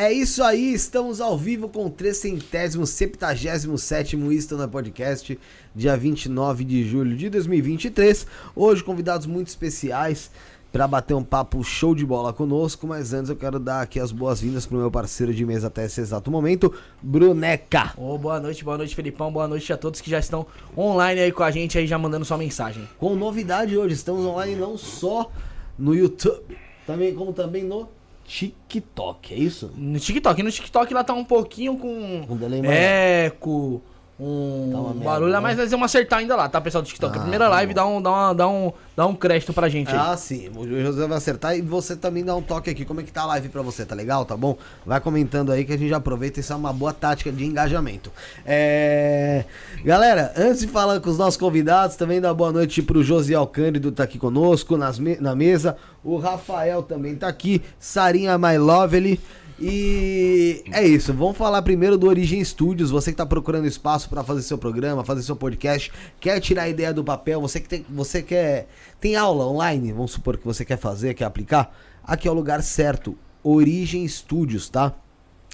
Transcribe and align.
É 0.00 0.12
isso 0.12 0.44
aí, 0.44 0.72
estamos 0.72 1.20
ao 1.20 1.36
vivo 1.36 1.68
com 1.68 1.86
o 1.86 1.90
377 1.90 4.16
Isto 4.32 4.56
na 4.56 4.68
Podcast, 4.68 5.36
dia 5.74 5.96
29 5.96 6.62
de 6.62 6.88
julho 6.88 7.16
de 7.16 7.28
2023. 7.28 8.24
Hoje, 8.54 8.84
convidados 8.84 9.26
muito 9.26 9.48
especiais 9.48 10.30
para 10.70 10.86
bater 10.86 11.14
um 11.14 11.24
papo 11.24 11.64
show 11.64 11.96
de 11.96 12.06
bola 12.06 12.32
conosco, 12.32 12.86
mas 12.86 13.12
antes 13.12 13.28
eu 13.28 13.34
quero 13.34 13.58
dar 13.58 13.82
aqui 13.82 13.98
as 13.98 14.12
boas-vindas 14.12 14.66
pro 14.66 14.78
meu 14.78 14.88
parceiro 14.88 15.34
de 15.34 15.44
mesa 15.44 15.66
até 15.66 15.86
esse 15.86 16.00
exato 16.00 16.30
momento, 16.30 16.72
Bruneca. 17.02 17.92
Oh, 17.96 18.16
boa 18.16 18.38
noite, 18.38 18.62
boa 18.62 18.78
noite, 18.78 18.94
Felipão, 18.94 19.32
boa 19.32 19.48
noite 19.48 19.72
a 19.72 19.76
todos 19.76 20.00
que 20.00 20.08
já 20.08 20.20
estão 20.20 20.46
online 20.76 21.22
aí 21.22 21.32
com 21.32 21.42
a 21.42 21.50
gente, 21.50 21.76
aí 21.76 21.88
já 21.88 21.98
mandando 21.98 22.24
sua 22.24 22.38
mensagem. 22.38 22.88
Com 22.98 23.16
novidade 23.16 23.76
hoje, 23.76 23.94
estamos 23.94 24.24
online 24.24 24.54
não 24.54 24.78
só 24.78 25.28
no 25.76 25.92
YouTube, 25.92 26.56
também 26.86 27.12
como 27.16 27.32
também 27.32 27.64
no 27.64 27.97
TikTok, 28.28 29.32
é 29.32 29.38
isso? 29.38 29.72
No 29.74 29.98
TikTok, 29.98 30.42
no 30.42 30.52
TikTok 30.52 30.92
lá 30.92 31.02
tá 31.02 31.14
um 31.14 31.24
pouquinho 31.24 31.78
com 31.78 32.26
Um 32.28 32.36
delay 32.36 32.60
eco, 32.64 33.82
um 34.20 34.98
Tá 34.98 35.04
barulho 35.04 35.30
lá, 35.32 35.38
né? 35.38 35.42
mas 35.42 35.56
nós 35.58 35.70
vamos 35.70 35.84
acertar 35.84 36.18
ainda 36.18 36.34
lá, 36.34 36.48
tá, 36.48 36.60
pessoal 36.60 36.82
do 36.82 36.86
TikTok? 36.88 37.14
Ah, 37.14 37.18
a 37.18 37.20
primeira 37.22 37.44
tá 37.44 37.50
live 37.52 37.72
dá 37.74 37.86
um, 37.86 38.02
dá, 38.02 38.10
uma, 38.10 38.32
dá, 38.34 38.48
um, 38.48 38.72
dá 38.96 39.06
um 39.06 39.14
crédito 39.14 39.52
pra 39.52 39.68
gente 39.68 39.90
aí. 39.90 39.96
Ah, 39.96 40.16
sim. 40.16 40.50
O 40.56 40.66
José 40.82 41.06
vai 41.06 41.16
acertar 41.18 41.56
e 41.56 41.62
você 41.62 41.94
também 41.94 42.24
dá 42.24 42.34
um 42.34 42.42
toque 42.42 42.68
aqui. 42.70 42.84
Como 42.84 43.00
é 43.00 43.04
que 43.04 43.12
tá 43.12 43.22
a 43.22 43.26
live 43.26 43.48
pra 43.48 43.62
você, 43.62 43.86
tá 43.86 43.94
legal? 43.94 44.24
Tá 44.24 44.36
bom? 44.36 44.56
Vai 44.84 45.00
comentando 45.00 45.52
aí 45.52 45.64
que 45.64 45.72
a 45.72 45.76
gente 45.78 45.94
aproveita. 45.94 46.40
Isso 46.40 46.52
é 46.52 46.56
uma 46.56 46.72
boa 46.72 46.92
tática 46.92 47.30
de 47.30 47.44
engajamento. 47.44 48.10
É... 48.44 49.44
Galera, 49.84 50.32
antes 50.36 50.60
de 50.60 50.66
falar 50.66 50.98
com 51.00 51.10
os 51.10 51.18
nossos 51.18 51.36
convidados, 51.36 51.94
também 51.96 52.20
dá 52.20 52.34
boa 52.34 52.50
noite 52.52 52.82
pro 52.82 53.02
Josiel 53.02 53.46
Cândido, 53.46 53.92
tá 53.92 54.02
aqui 54.02 54.18
conosco 54.18 54.76
nas 54.76 54.98
me- 54.98 55.18
na 55.20 55.34
mesa. 55.36 55.76
O 56.02 56.16
Rafael 56.16 56.82
também 56.82 57.14
tá 57.14 57.28
aqui. 57.28 57.62
Sarinha 57.78 58.36
My 58.38 58.58
Lovely. 58.58 59.20
E 59.60 60.62
é 60.70 60.86
isso, 60.86 61.12
vamos 61.12 61.36
falar 61.36 61.62
primeiro 61.62 61.98
do 61.98 62.06
Origem 62.06 62.44
Studios. 62.44 62.90
Você 62.90 63.10
que 63.10 63.16
tá 63.16 63.26
procurando 63.26 63.66
espaço 63.66 64.08
para 64.08 64.22
fazer 64.22 64.42
seu 64.42 64.56
programa, 64.56 65.04
fazer 65.04 65.22
seu 65.22 65.34
podcast, 65.34 65.90
quer 66.20 66.38
tirar 66.38 66.62
a 66.62 66.68
ideia 66.68 66.92
do 66.94 67.02
papel, 67.02 67.40
você 67.40 67.58
que 67.58 67.68
tem, 67.68 67.84
você 67.90 68.22
quer 68.22 68.68
tem 69.00 69.16
aula 69.16 69.44
online, 69.46 69.92
vamos 69.92 70.12
supor 70.12 70.38
que 70.38 70.44
você 70.44 70.64
quer 70.64 70.78
fazer, 70.78 71.14
quer 71.14 71.24
aplicar, 71.24 71.76
aqui 72.04 72.28
é 72.28 72.30
o 72.30 72.34
lugar 72.34 72.62
certo. 72.62 73.18
Origem 73.42 74.06
Studios, 74.06 74.68
tá? 74.68 74.94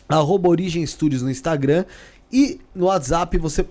Arroba 0.06 0.50
Origem 0.50 0.84
Studios 0.86 1.22
no 1.22 1.30
Instagram 1.30 1.86
e 2.30 2.60
no 2.74 2.86
WhatsApp 2.86 3.38
você 3.38 3.64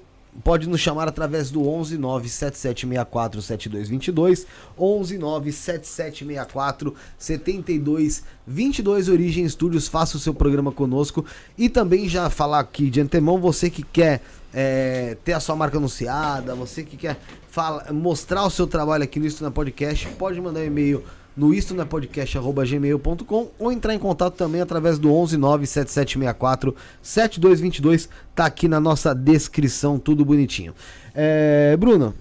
pode 0.44 0.68
nos 0.68 0.80
chamar 0.80 1.08
através 1.08 1.52
do 1.52 1.68
11 1.68 1.98
97764 1.98 3.42
7222 3.42 4.48
11 4.78 5.18
97764 5.18 6.96
7222 7.18 9.10
Origem 9.10 9.48
Studios, 9.48 9.88
faça 9.88 10.18
o 10.18 10.20
seu 10.20 10.34
programa 10.34 10.72
conosco. 10.72 11.26
E 11.58 11.70
também 11.70 12.08
já 12.08 12.30
falar 12.30 12.60
aqui 12.60 12.90
de 12.90 13.02
antemão, 13.02 13.40
você 13.40 13.70
que 13.70 13.84
quer 13.84 14.22
é, 14.54 15.18
ter 15.24 15.34
a 15.34 15.40
sua 15.40 15.56
marca 15.56 15.78
anunciada, 15.78 16.56
você 16.56 16.84
que 16.84 16.98
quer 16.98 17.20
fala, 17.50 17.92
mostrar 17.92 18.46
o 18.46 18.50
seu 18.50 18.68
trabalho 18.68 19.04
aqui 19.04 19.20
no 19.20 19.26
Isto 19.26 19.44
na 19.44 19.52
Podcast, 19.52 20.08
pode 20.18 20.40
mandar 20.40 20.62
um 20.62 20.66
e-mail 20.66 21.04
no 21.36 21.54
istonapodcast.gmail.com 21.54 23.48
ou 23.60 23.72
entrar 23.72 23.94
em 23.94 24.00
contato 24.00 24.36
também 24.36 24.62
através 24.62 24.98
do 25.00 25.12
11 25.14 25.38
97764 25.38 26.76
7222. 27.02 28.10
Tá 28.36 28.46
aqui 28.46 28.68
na 28.68 28.80
nossa 28.80 29.14
descrição, 29.14 29.98
tudo 30.00 30.24
bonitinho. 30.24 30.74
É, 31.16 31.76
Bruno, 31.78 32.14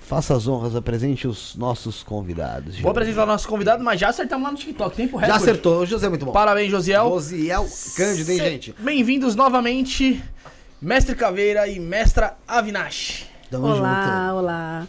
faça 0.00 0.34
as 0.34 0.46
honras, 0.48 0.74
apresente 0.76 1.26
os 1.28 1.54
nossos 1.56 2.02
convidados. 2.02 2.78
Vou 2.80 2.90
apresentar 2.90 3.24
o 3.24 3.26
nosso 3.26 3.48
convidado, 3.48 3.82
mas 3.84 4.00
já 4.00 4.08
acertamos 4.08 4.44
lá 4.44 4.52
no 4.52 4.58
TikTok, 4.58 4.96
tempo 4.96 5.18
Já 5.20 5.26
recorde. 5.26 5.42
acertou, 5.42 5.80
o 5.82 5.86
José 5.86 6.06
é 6.06 6.08
muito 6.10 6.24
bom. 6.26 6.32
Parabéns, 6.32 6.70
Josiel. 6.70 7.08
Josiel 7.10 7.66
Cândido, 7.96 8.30
hein, 8.32 8.38
Se- 8.38 8.44
gente? 8.44 8.74
Bem-vindos 8.78 9.34
novamente, 9.34 10.22
Mestre 10.80 11.14
Caveira 11.14 11.66
e 11.68 11.78
Mestra 11.80 12.36
Avinash. 12.46 13.26
Tamo 13.50 13.66
Olá, 13.68 14.32
olá. 14.34 14.86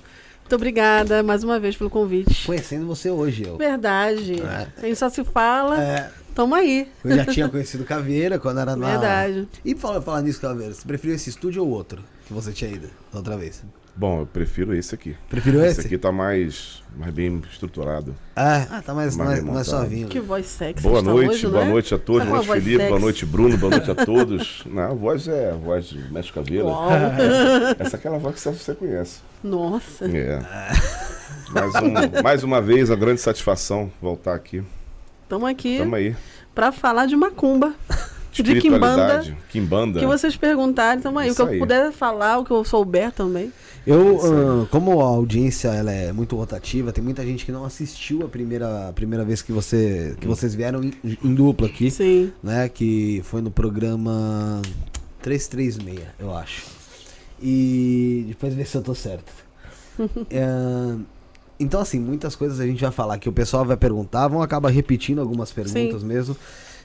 Muito 0.48 0.56
obrigada 0.56 1.22
mais 1.22 1.44
uma 1.44 1.60
vez 1.60 1.76
pelo 1.76 1.90
convite. 1.90 2.46
Conhecendo 2.46 2.88
você 2.88 3.12
hoje, 3.12 3.44
eu. 3.46 3.58
Verdade. 3.58 4.42
É. 4.42 4.68
A 4.78 4.86
gente 4.86 4.96
só 4.96 5.10
se 5.10 5.22
fala. 5.26 5.78
É, 5.84 6.10
Tamo 6.34 6.56
aí. 6.56 6.90
eu 7.04 7.18
já 7.18 7.26
tinha 7.26 7.50
conhecido 7.50 7.84
Caveira 7.84 8.40
quando 8.40 8.62
era 8.62 8.74
na. 8.74 8.92
Verdade. 8.92 9.46
E 9.66 9.76
falar 9.76 10.02
falar 10.02 10.22
nisso, 10.22 10.40
Caveira, 10.40 10.74
você 10.74 10.88
preferiu 10.88 11.18
esse 11.18 11.30
estúdio 11.30 11.66
ou 11.66 11.70
outro 11.70 12.02
que 12.26 12.32
você 12.32 12.54
tinha 12.54 12.72
ido 12.72 12.90
outra 13.14 13.36
vez? 13.36 13.62
Bom, 13.98 14.20
eu 14.22 14.26
prefiro 14.28 14.76
esse 14.76 14.94
aqui. 14.94 15.16
Preferiu 15.28 15.62
esse? 15.66 15.80
Esse 15.80 15.88
aqui 15.88 15.98
tá 15.98 16.12
mais, 16.12 16.84
mais 16.96 17.12
bem 17.12 17.42
estruturado. 17.52 18.16
Ah, 18.36 18.68
ah, 18.70 18.82
tá 18.84 18.94
mais, 18.94 19.16
Mais 19.18 19.30
mais, 19.42 19.44
mais 19.44 19.68
suavinho. 19.68 20.08
Que 20.08 20.20
voz 20.20 20.46
sexy 20.46 20.84
boa 20.84 21.02
noite, 21.02 21.30
hoje, 21.32 21.48
boa 21.48 21.66
né? 21.66 21.72
noite 21.72 21.96
a 21.96 21.98
todos. 21.98 22.24
Tá 22.24 22.30
Boa 22.30 22.44
noite, 22.46 22.62
Felipe. 22.62 22.78
Boa 22.78 22.90
sexy. 22.90 23.02
noite, 23.02 23.26
Bruno. 23.26 23.58
Boa 23.58 23.72
noite 23.72 23.90
a 23.90 23.96
todos. 23.96 24.64
Não, 24.70 24.84
a 24.84 24.94
voz 24.94 25.28
é 25.28 25.50
a 25.50 25.56
voz 25.56 25.86
de 25.88 25.98
Mestre 26.14 26.32
Caveira. 26.34 26.66
Uau. 26.66 26.90
Essa 27.80 27.96
é 27.96 28.00
aquela 28.00 28.20
voz 28.20 28.36
que 28.36 28.50
você 28.52 28.76
conhece. 28.76 29.20
Nossa. 29.44 30.06
É. 30.06 30.40
Mais, 31.52 31.74
um- 31.76 32.22
mais 32.24 32.44
uma 32.44 32.62
vez, 32.62 32.92
a 32.92 32.96
grande 32.96 33.20
satisfação 33.20 33.92
voltar 34.00 34.36
aqui. 34.36 34.64
Tamo 35.28 35.48
aqui 35.48 35.80
Tamo 35.80 35.96
aí. 35.96 36.16
pra 36.54 36.72
falar 36.72 37.08
de 37.08 37.16
macumba. 37.16 37.74
De 38.32 38.62
Kimbanda. 38.62 39.24
Kimbanda. 39.50 39.98
O 39.98 40.02
que 40.02 40.06
vocês 40.06 40.38
perguntarem, 40.38 41.02
tamo 41.02 41.18
aí. 41.18 41.26
O 41.26 41.30
que 41.30 41.34
Isso 41.34 41.42
eu 41.42 41.48
aí. 41.54 41.58
puder 41.58 41.92
falar, 41.92 42.38
o 42.38 42.46
que 42.46 42.52
eu 42.52 42.64
souber 42.64 43.12
também. 43.12 43.52
Eu, 43.88 44.20
ah, 44.22 44.68
como 44.70 45.00
a 45.00 45.06
audiência 45.06 45.70
ela 45.70 45.92
é 45.94 46.12
muito 46.12 46.36
rotativa, 46.36 46.92
tem 46.92 47.02
muita 47.02 47.26
gente 47.26 47.46
que 47.46 47.54
não 47.54 47.64
assistiu 47.64 48.26
a 48.26 48.28
primeira, 48.28 48.90
a 48.90 48.94
primeira 48.94 49.24
vez 49.24 49.42
que, 49.42 49.54
você, 49.54 50.14
que 50.20 50.28
vocês 50.28 50.54
vieram 50.54 50.84
em, 50.84 50.94
em 51.24 51.34
dupla 51.34 51.68
aqui, 51.68 51.90
Sim. 51.90 52.34
né? 52.44 52.68
Que 52.68 53.22
foi 53.24 53.42
no 53.42 53.50
programa 53.50 54.62
336, 55.22 56.02
eu 56.20 56.36
acho. 56.36 56.66
E 57.42 58.26
depois 58.28 58.54
ver 58.54 58.68
se 58.68 58.76
eu 58.76 58.82
tô 58.82 58.94
certo. 58.94 59.32
É, 60.30 60.96
então, 61.60 61.82
assim, 61.82 62.00
muitas 62.00 62.36
coisas 62.36 62.60
a 62.60 62.68
gente 62.68 62.82
vai 62.82 62.92
falar 62.92 63.18
que 63.18 63.28
o 63.28 63.34
pessoal 63.34 63.66
vai 63.66 63.76
perguntar, 63.76 64.28
vão 64.28 64.44
acabar 64.44 64.70
repetindo 64.70 65.20
algumas 65.20 65.52
perguntas 65.52 66.04
mesmo. 66.04 66.38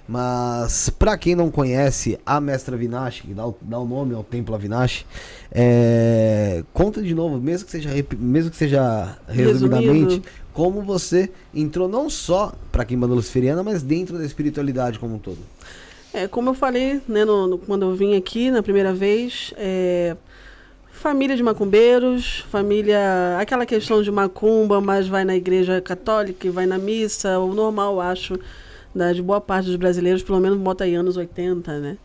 Mas, 0.09 0.91
pra 0.91 1.17
quem 1.17 1.35
não 1.37 1.51
conhece 1.51 2.19
a 2.27 2.41
Mestra 2.41 2.77
Vinache, 2.77 3.23
que 3.23 3.33
dá 3.35 3.47
o, 3.47 3.57
dá 3.63 3.79
o 3.79 3.87
nome 3.87 4.15
ao 4.15 4.25
Templo 4.25 4.55
Avinash, 4.55 5.07
é, 5.51 6.65
conta 6.73 7.01
de 7.01 7.15
novo, 7.15 7.39
mesmo 7.41 7.67
que 7.67 7.71
seja, 7.73 7.91
mesmo 8.19 8.51
que 8.51 8.57
seja 8.57 9.17
resumidamente, 9.29 9.93
Resumindo. 10.05 10.23
como 10.53 10.83
você 10.83 11.31
entrou 11.55 11.89
não 11.89 12.11
só 12.11 12.53
pra 12.73 12.85
Quimbanda 12.85 13.15
Luciferiana, 13.15 13.63
mas 13.63 13.83
dentro 13.83 14.19
da 14.19 14.25
espiritualidade 14.25 14.99
como 14.99 15.15
um 15.15 15.19
todo. 15.19 15.39
É, 16.13 16.27
como 16.29 16.51
eu 16.51 16.55
falei, 16.55 17.01
né, 17.09 17.25
no- 17.25 17.47
no- 17.47 17.59
quando 17.59 17.83
eu 17.87 17.95
vim 17.95 18.17
aqui 18.17 18.51
na 18.51 18.63
primeira 18.63 18.93
vez, 18.93 19.55
é, 19.57 20.15
família 20.93 21.35
de 21.37 21.43
macumbeiros, 21.43 22.45
família, 22.51 22.99
aquela 23.41 23.65
questão 23.65 24.03
de 24.03 24.11
macumba, 24.11 24.81
mas 24.81 25.09
vai 25.09 25.25
na 25.25 25.35
igreja 25.35 25.81
católica 25.81 26.47
e 26.47 26.51
vai 26.51 26.67
na 26.67 26.77
missa, 26.77 27.39
o 27.39 27.55
normal, 27.55 27.99
acho, 28.01 28.39
da, 28.95 29.13
de 29.13 29.23
boa 29.23 29.41
parte 29.41 29.67
dos 29.67 29.77
brasileiros, 29.77 30.23
pelo 30.23 30.41
menos 30.41 30.59
bota 30.59 30.85
aí 30.85 30.95
anos 30.95 31.17
80, 31.17 31.79
né? 31.79 31.97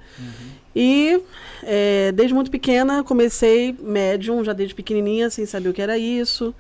E 0.76 1.20
é, 1.64 2.12
desde 2.12 2.34
muito 2.34 2.52
pequena 2.52 3.04
comecei 3.04 3.76
médium, 3.82 4.44
já 4.44 4.54
desde 4.54 4.76
pequenininha, 4.76 5.30
sem 5.30 5.46
saber 5.46 5.70
o 5.70 5.74
que 5.74 5.82
era 5.82 5.98
isso. 5.98 6.54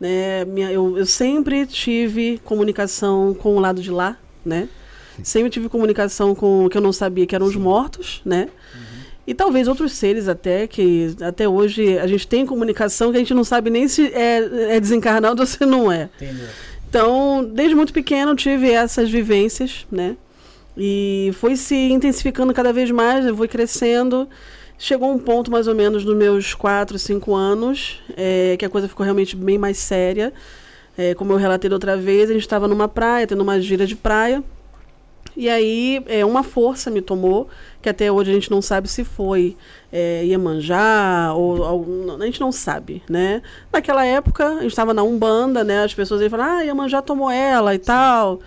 Né? 0.00 0.44
Minha, 0.44 0.70
eu, 0.72 0.96
eu 0.96 1.06
sempre 1.06 1.66
tive 1.66 2.40
comunicação 2.44 3.34
com 3.34 3.56
o 3.56 3.60
lado 3.60 3.82
de 3.82 3.90
lá, 3.90 4.16
né? 4.44 4.68
Sempre 5.22 5.50
tive 5.50 5.68
comunicação 5.68 6.34
com 6.34 6.66
o 6.66 6.70
que 6.70 6.78
eu 6.78 6.82
não 6.82 6.92
sabia, 6.92 7.26
que 7.26 7.34
eram 7.34 7.46
os 7.46 7.56
mortos, 7.56 8.22
né? 8.24 8.48
E 9.26 9.34
talvez 9.34 9.68
outros 9.68 9.92
seres 9.92 10.26
até, 10.26 10.66
que 10.66 11.14
até 11.20 11.46
hoje 11.46 11.98
a 11.98 12.06
gente 12.06 12.26
tem 12.26 12.46
comunicação 12.46 13.10
que 13.10 13.16
a 13.16 13.20
gente 13.20 13.34
não 13.34 13.44
sabe 13.44 13.68
nem 13.68 13.86
se 13.86 14.06
é, 14.14 14.76
é 14.76 14.80
desencarnado 14.80 15.42
ou 15.42 15.46
se 15.46 15.66
não 15.66 15.92
é. 15.92 16.08
Entendeu? 16.16 16.46
Então, 16.88 17.44
desde 17.44 17.74
muito 17.74 17.92
pequeno 17.92 18.34
tive 18.34 18.70
essas 18.70 19.10
vivências, 19.10 19.86
né? 19.92 20.16
E 20.74 21.30
foi 21.34 21.54
se 21.54 21.74
intensificando 21.74 22.54
cada 22.54 22.72
vez 22.72 22.90
mais, 22.90 23.26
eu 23.26 23.36
fui 23.36 23.46
crescendo. 23.46 24.26
Chegou 24.78 25.12
um 25.12 25.18
ponto 25.18 25.50
mais 25.50 25.66
ou 25.66 25.74
menos 25.74 26.04
nos 26.04 26.16
meus 26.16 26.54
4, 26.54 26.98
5 26.98 27.34
anos, 27.34 28.00
é, 28.16 28.56
que 28.56 28.64
a 28.64 28.70
coisa 28.70 28.88
ficou 28.88 29.04
realmente 29.04 29.36
bem 29.36 29.58
mais 29.58 29.76
séria. 29.76 30.32
É, 30.96 31.14
como 31.14 31.32
eu 31.32 31.36
relatei 31.36 31.68
da 31.68 31.76
outra 31.76 31.96
vez, 31.96 32.30
a 32.30 32.32
gente 32.32 32.42
estava 32.42 32.66
numa 32.66 32.88
praia, 32.88 33.26
tendo 33.26 33.42
uma 33.42 33.60
gira 33.60 33.86
de 33.86 33.96
praia. 33.96 34.42
E 35.36 35.48
aí 35.48 36.02
é, 36.06 36.24
uma 36.24 36.42
força 36.42 36.90
me 36.90 37.02
tomou, 37.02 37.48
que 37.82 37.88
até 37.88 38.10
hoje 38.10 38.30
a 38.30 38.34
gente 38.34 38.50
não 38.50 38.62
sabe 38.62 38.88
se 38.88 39.04
foi 39.04 39.56
é, 39.92 40.24
Iemanjá 40.24 41.32
ou 41.34 41.64
algum, 41.64 42.12
a 42.20 42.26
gente 42.26 42.40
não 42.40 42.52
sabe, 42.52 43.02
né? 43.08 43.42
Naquela 43.72 44.04
época, 44.04 44.46
a 44.46 44.62
gente 44.62 44.68
estava 44.68 44.92
na 44.92 45.02
Umbanda, 45.02 45.64
né? 45.64 45.84
As 45.84 45.94
pessoas 45.94 46.20
iam 46.20 46.30
falar, 46.30 46.58
ah, 46.58 46.62
Iemanjá 46.62 47.00
tomou 47.00 47.30
ela 47.30 47.74
e 47.74 47.78
tal. 47.78 48.40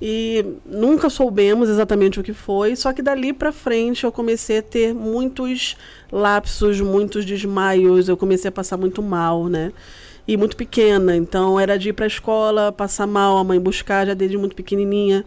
E 0.00 0.44
nunca 0.64 1.08
soubemos 1.08 1.68
exatamente 1.70 2.20
o 2.20 2.22
que 2.22 2.34
foi, 2.34 2.76
só 2.76 2.92
que 2.92 3.00
dali 3.00 3.32
pra 3.32 3.50
frente 3.50 4.04
eu 4.04 4.12
comecei 4.12 4.58
a 4.58 4.62
ter 4.62 4.94
muitos 4.94 5.76
lapsos, 6.12 6.80
muitos 6.80 7.24
desmaios, 7.24 8.08
eu 8.08 8.16
comecei 8.16 8.50
a 8.50 8.52
passar 8.52 8.76
muito 8.76 9.02
mal, 9.02 9.48
né? 9.48 9.72
E 10.28 10.36
muito 10.36 10.56
pequena, 10.56 11.16
então 11.16 11.58
era 11.58 11.78
de 11.78 11.90
ir 11.90 11.92
pra 11.92 12.06
escola, 12.06 12.72
passar 12.72 13.06
mal, 13.06 13.38
a 13.38 13.44
mãe 13.44 13.60
buscar 13.60 14.06
já 14.06 14.12
desde 14.12 14.36
muito 14.36 14.56
pequenininha. 14.56 15.24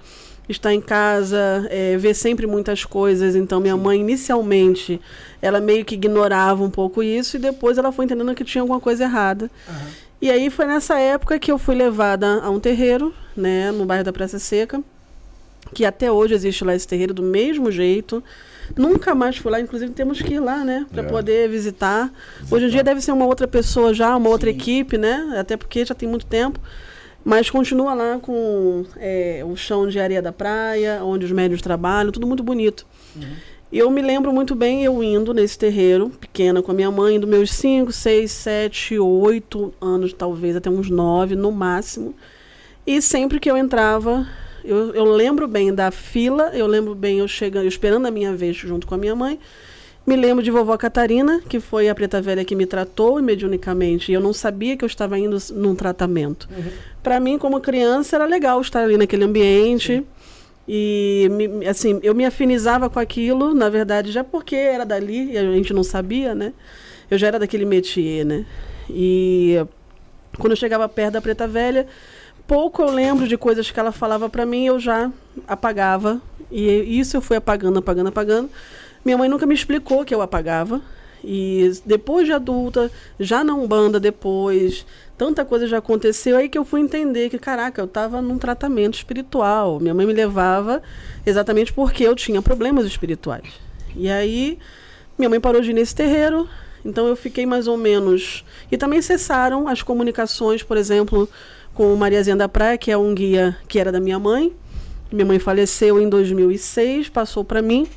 Estar 0.50 0.74
em 0.74 0.82
casa, 0.82 1.68
é, 1.70 1.96
ver 1.98 2.14
sempre 2.14 2.46
muitas 2.48 2.84
coisas. 2.84 3.36
Então, 3.36 3.60
minha 3.60 3.78
mãe, 3.78 4.00
inicialmente, 4.00 5.00
ela 5.42 5.60
meio 5.62 5.86
que 5.86 5.96
ignorava 5.96 6.64
um 6.64 6.70
pouco 6.70 7.02
isso 7.04 7.38
e 7.38 7.40
depois 7.40 7.78
ela 7.78 7.92
foi 7.92 8.06
entendendo 8.06 8.34
que 8.36 8.44
tinha 8.44 8.62
alguma 8.62 8.80
coisa 8.80 9.04
errada. 9.04 9.50
E 10.22 10.30
aí 10.30 10.50
foi 10.50 10.66
nessa 10.66 11.00
época 11.00 11.40
que 11.40 11.52
eu 11.52 11.58
fui 11.58 11.76
levada 11.76 12.42
a 12.44 12.50
um 12.50 12.60
terreiro, 12.60 13.14
né, 13.38 13.72
no 13.72 13.86
bairro 13.86 14.04
da 14.04 14.12
Praça 14.12 14.38
Seca, 14.40 14.82
que 15.74 15.86
até 15.86 16.12
hoje 16.12 16.34
existe 16.34 16.64
lá 16.66 16.76
esse 16.76 16.88
terreiro 16.88 17.14
do 17.14 17.24
mesmo 17.24 17.72
jeito. 17.72 18.22
Nunca 18.76 19.16
mais 19.16 19.38
fui 19.38 19.52
lá, 19.52 19.60
inclusive 19.62 19.92
temos 19.94 20.22
que 20.22 20.34
ir 20.34 20.40
lá, 20.40 20.58
né, 20.66 20.86
para 20.92 21.04
É. 21.04 21.06
poder 21.06 21.48
visitar. 21.50 22.12
Hoje 22.52 22.66
em 22.66 22.70
dia 22.70 22.84
deve 22.84 23.02
ser 23.02 23.12
uma 23.14 23.26
outra 23.26 23.48
pessoa 23.48 23.94
já, 23.94 24.16
uma 24.16 24.30
outra 24.30 24.50
equipe, 24.50 24.98
né, 24.98 25.36
até 25.40 25.56
porque 25.56 25.86
já 25.86 25.96
tem 25.96 26.08
muito 26.10 26.26
tempo. 26.26 26.60
Mas 27.24 27.50
continua 27.50 27.94
lá 27.94 28.18
com 28.20 28.86
é, 28.98 29.44
o 29.46 29.56
chão 29.56 29.88
de 29.88 30.00
areia 30.00 30.22
da 30.22 30.32
praia, 30.32 31.04
onde 31.04 31.26
os 31.26 31.32
médios 31.32 31.62
trabalham, 31.62 32.12
tudo 32.12 32.26
muito 32.26 32.44
bonito. 32.44 32.86
E 33.72 33.78
eu 33.78 33.92
me 33.92 34.02
lembro 34.02 34.34
muito 34.34 34.56
bem 34.56 34.84
eu 34.84 35.04
indo 35.04 35.32
nesse 35.32 35.58
terreiro, 35.58 36.10
pequena 36.10 36.62
com 36.62 36.72
a 36.72 36.74
minha 36.74 36.90
mãe, 36.90 37.20
dos 37.20 37.30
meus 37.30 37.52
5, 37.52 37.92
6, 37.92 38.32
7, 38.32 39.00
8 39.00 39.74
anos, 39.80 40.12
talvez 40.12 40.56
até 40.56 40.70
uns 40.70 40.90
9 40.90 41.36
no 41.36 41.52
máximo. 41.52 42.16
E 42.88 43.00
sempre 43.00 43.40
que 43.40 43.52
eu 43.52 43.56
entrava, 43.56 44.28
eu, 44.64 44.96
eu 44.96 45.06
lembro 45.06 45.48
bem 45.48 45.72
da 45.72 45.92
fila, 45.92 46.50
eu 46.56 46.66
lembro 46.66 46.96
bem 46.96 47.20
eu 47.20 47.28
chegando, 47.28 47.66
eu 47.66 47.70
esperando 47.70 48.08
a 48.08 48.12
minha 48.12 48.36
vez 48.36 48.56
junto 48.56 48.88
com 48.88 48.96
a 48.96 48.98
minha 48.98 49.16
mãe. 49.16 49.40
Me 50.10 50.16
lembro 50.16 50.44
de 50.44 50.50
vovó 50.50 50.76
Catarina, 50.76 51.40
que 51.48 51.60
foi 51.60 51.88
a 51.88 51.94
preta 51.94 52.20
velha 52.22 52.44
que 52.44 52.56
me 52.56 52.66
tratou 52.66 53.22
mediunicamente. 53.22 54.12
E 54.12 54.16
eu 54.16 54.22
não 54.22 54.34
sabia 54.34 54.76
que 54.76 54.84
eu 54.84 54.88
estava 54.88 55.20
indo 55.20 55.38
num 55.54 55.76
tratamento. 55.76 56.50
Para 57.04 57.20
mim, 57.20 57.38
como 57.38 57.62
criança, 57.62 58.16
era 58.16 58.26
legal 58.26 58.60
estar 58.60 58.82
ali 58.84 58.98
naquele 58.98 59.24
ambiente. 59.24 60.04
E, 60.68 61.28
me- 61.32 61.48
me- 61.48 61.68
assim, 61.68 62.00
eu 62.02 62.16
me 62.16 62.26
afinizava 62.26 62.90
com 62.90 63.00
aquilo, 63.00 63.54
na 63.54 63.70
verdade, 63.70 64.12
já 64.12 64.24
porque 64.24 64.56
era 64.56 64.84
dali 64.86 65.32
e 65.34 65.38
a 65.38 65.44
gente 65.54 65.74
não 65.74 65.84
sabia, 65.84 66.34
né? 66.34 66.54
Eu 67.12 67.18
já 67.18 67.28
era 67.28 67.38
daquele 67.40 67.66
métier, 67.66 68.26
né? 68.26 68.46
E 68.90 69.64
quando 70.40 70.52
eu 70.54 70.58
chegava 70.58 70.90
perto 70.90 71.14
da 71.14 71.22
preta 71.22 71.48
velha, 71.48 71.86
pouco 72.48 72.82
eu 72.82 72.90
lembro 72.92 73.28
de 73.28 73.38
coisas 73.38 73.70
que 73.70 73.80
ela 73.80 73.92
falava 73.92 74.28
para 74.30 74.46
mim, 74.46 74.66
eu 74.66 74.80
já 74.80 75.12
apagava. 75.48 76.20
E 76.52 77.00
isso 77.00 77.16
eu 77.18 77.22
fui 77.22 77.38
apagando, 77.38 77.78
apagando, 77.78 78.08
apagando. 78.08 78.50
Minha 79.10 79.18
mãe 79.18 79.28
nunca 79.28 79.48
me 79.48 79.56
explicou 79.56 80.06
que 80.06 80.14
eu 80.14 80.22
apagava. 80.22 80.80
E 81.24 81.72
depois 81.84 82.28
de 82.28 82.32
adulta, 82.32 82.92
já 83.20 83.44
na 83.44 83.56
Umbanda 83.56 84.00
depois, 84.00 84.86
tanta 85.18 85.44
coisa 85.44 85.66
já 85.66 85.80
aconteceu 85.80 86.38
aí 86.38 86.48
que 86.48 86.60
eu 86.60 86.64
fui 86.64 86.80
entender 86.80 87.28
que, 87.28 87.40
caraca, 87.40 87.82
eu 87.82 87.86
estava 87.86 88.22
num 88.22 88.38
tratamento 88.38 88.94
espiritual. 88.94 89.80
Minha 89.80 89.96
mãe 89.96 90.06
me 90.06 90.14
levava 90.14 90.84
exatamente 91.26 91.74
porque 91.74 92.04
eu 92.04 92.16
tinha 92.16 92.40
problemas 92.40 92.86
espirituais. 92.86 93.46
E 93.96 94.12
aí, 94.12 94.60
minha 95.18 95.28
mãe 95.28 95.40
parou 95.40 95.60
de 95.60 95.72
ir 95.72 95.74
nesse 95.74 95.96
terreiro, 95.96 96.48
então 96.86 97.08
eu 97.08 97.16
fiquei 97.16 97.48
mais 97.48 97.68
ou 97.68 97.78
menos. 97.78 98.46
E 98.72 98.78
também 98.78 99.02
cessaram 99.02 99.68
as 99.68 99.82
comunicações, 99.82 100.62
por 100.62 100.78
exemplo, 100.78 101.28
com 101.74 101.92
o 101.92 101.98
Mariazinha 101.98 102.36
da 102.36 102.48
Praia, 102.48 102.78
que 102.78 102.92
é 102.92 102.98
um 102.98 103.16
guia 103.16 103.58
que 103.68 103.80
era 103.80 103.92
da 103.92 104.00
minha 104.00 104.20
mãe. 104.20 104.54
Minha 105.12 105.26
mãe 105.26 105.40
faleceu 105.40 106.00
em 106.00 106.08
2006, 106.08 107.10
passou 107.10 107.44
para 107.44 107.60
mim. 107.60 107.88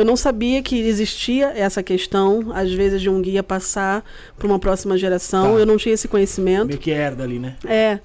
Eu 0.00 0.04
não 0.06 0.16
sabia 0.16 0.62
que 0.62 0.80
existia 0.80 1.52
essa 1.54 1.82
questão, 1.82 2.52
às 2.54 2.72
vezes, 2.72 3.02
de 3.02 3.10
um 3.10 3.20
guia 3.20 3.42
passar 3.42 4.02
para 4.38 4.46
uma 4.46 4.58
próxima 4.58 4.96
geração. 4.96 5.52
Tá. 5.52 5.60
Eu 5.60 5.66
não 5.66 5.76
tinha 5.76 5.92
esse 5.92 6.08
conhecimento. 6.08 6.68
Meio 6.68 6.78
que 6.78 6.90
herda 6.90 7.22
ali, 7.22 7.38
né? 7.38 7.54
É. 7.66 7.98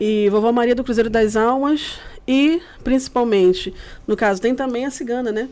E 0.00 0.28
Vovó 0.30 0.52
Maria 0.52 0.72
do 0.72 0.84
Cruzeiro 0.84 1.10
das 1.10 1.34
Almas 1.34 1.98
e, 2.28 2.62
principalmente, 2.84 3.74
no 4.06 4.16
caso, 4.16 4.40
tem 4.40 4.54
também 4.54 4.86
a 4.86 4.90
cigana, 4.92 5.32
né? 5.32 5.48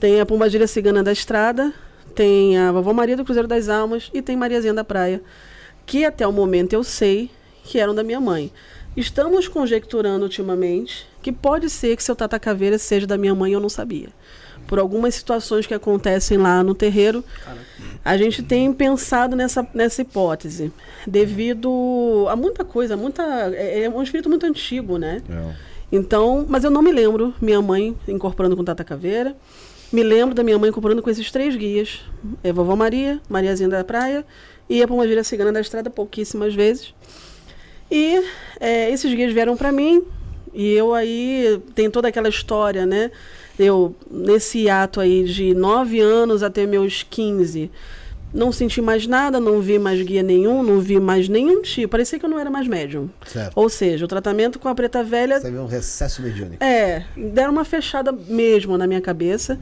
Tem 0.00 0.18
a 0.18 0.24
Pombadilha 0.24 0.66
Cigana 0.66 1.02
da 1.02 1.12
Estrada, 1.12 1.74
tem 2.14 2.56
a 2.56 2.72
Vovó 2.72 2.94
Maria 2.94 3.14
do 3.14 3.22
Cruzeiro 3.22 3.46
das 3.46 3.68
Almas 3.68 4.10
e 4.14 4.22
tem 4.22 4.34
Mariazinha 4.34 4.72
da 4.72 4.82
Praia, 4.82 5.20
que 5.84 6.06
até 6.06 6.26
o 6.26 6.32
momento 6.32 6.72
eu 6.72 6.82
sei 6.82 7.30
que 7.64 7.78
eram 7.78 7.94
da 7.94 8.02
minha 8.02 8.18
mãe. 8.18 8.50
Estamos 8.96 9.46
conjecturando 9.46 10.24
ultimamente 10.24 11.06
que 11.20 11.30
pode 11.30 11.68
ser 11.68 11.96
que 11.96 12.02
seu 12.02 12.16
Tata 12.16 12.38
Caveira 12.38 12.78
seja 12.78 13.06
da 13.06 13.18
minha 13.18 13.34
mãe 13.34 13.52
eu 13.52 13.60
não 13.60 13.68
sabia. 13.68 14.08
Por 14.68 14.78
algumas 14.78 15.14
situações 15.16 15.66
que 15.66 15.74
acontecem 15.74 16.38
lá 16.38 16.62
no 16.62 16.74
terreiro, 16.74 17.24
a 18.04 18.16
gente 18.16 18.42
tem 18.42 18.72
pensado 18.72 19.34
nessa, 19.34 19.66
nessa 19.74 20.02
hipótese, 20.02 20.70
devido 21.06 22.26
a 22.28 22.36
muita 22.36 22.64
coisa, 22.64 22.96
muita 22.96 23.22
é, 23.54 23.84
é 23.84 23.90
um 23.90 24.02
espírito 24.02 24.28
muito 24.28 24.46
antigo, 24.46 24.98
né? 24.98 25.22
É. 25.28 25.54
Então, 25.90 26.44
mas 26.48 26.64
eu 26.64 26.70
não 26.70 26.82
me 26.82 26.92
lembro 26.92 27.34
minha 27.40 27.60
mãe 27.62 27.96
incorporando 28.06 28.56
com 28.56 28.62
Tata 28.62 28.84
Caveira. 28.84 29.34
Me 29.90 30.02
lembro 30.02 30.34
da 30.34 30.42
minha 30.42 30.58
mãe 30.58 30.68
incorporando 30.68 31.02
com 31.02 31.08
esses 31.08 31.30
três 31.30 31.56
guias: 31.56 32.00
é 32.44 32.52
Vovó 32.52 32.76
Maria, 32.76 33.20
Mariazinha 33.28 33.70
da 33.70 33.82
Praia 33.82 34.24
e 34.68 34.82
a 34.82 34.86
Pomagira 34.86 35.24
Cigana 35.24 35.50
da 35.50 35.60
Estrada, 35.60 35.88
pouquíssimas 35.88 36.54
vezes. 36.54 36.94
E 37.90 38.22
é, 38.60 38.90
esses 38.90 39.12
guias 39.14 39.32
vieram 39.32 39.56
para 39.56 39.72
mim 39.72 40.04
e 40.52 40.72
eu 40.72 40.94
aí 40.94 41.60
tem 41.74 41.90
toda 41.90 42.08
aquela 42.08 42.28
história, 42.28 42.84
né? 42.84 43.10
Eu 43.58 43.94
nesse 44.10 44.68
ato 44.70 45.00
aí 45.00 45.24
de 45.24 45.54
nove 45.54 46.00
anos 46.00 46.42
até 46.42 46.66
meus 46.66 47.02
15 47.02 47.70
não 48.32 48.52
senti 48.52 48.82
mais 48.82 49.06
nada, 49.06 49.40
não 49.40 49.58
vi 49.60 49.78
mais 49.78 50.02
guia 50.02 50.22
nenhum, 50.22 50.62
não 50.62 50.80
vi 50.80 51.00
mais 51.00 51.28
nenhum 51.30 51.62
tipo. 51.62 51.88
Parecia 51.92 52.18
que 52.18 52.24
eu 52.26 52.28
não 52.30 52.38
era 52.38 52.50
mais 52.50 52.68
médium. 52.68 53.08
Certo. 53.26 53.52
Ou 53.56 53.68
seja, 53.70 54.04
o 54.04 54.08
tratamento 54.08 54.58
com 54.58 54.68
a 54.68 54.74
preta 54.74 55.02
velha 55.02 55.40
Você 55.40 55.50
viu 55.50 55.62
um 55.62 55.66
recesso 55.66 56.20
mediúnico. 56.20 56.62
é, 56.62 57.04
deram 57.16 57.52
uma 57.52 57.64
fechada 57.64 58.12
mesmo 58.12 58.76
na 58.76 58.86
minha 58.86 59.00
cabeça. 59.00 59.58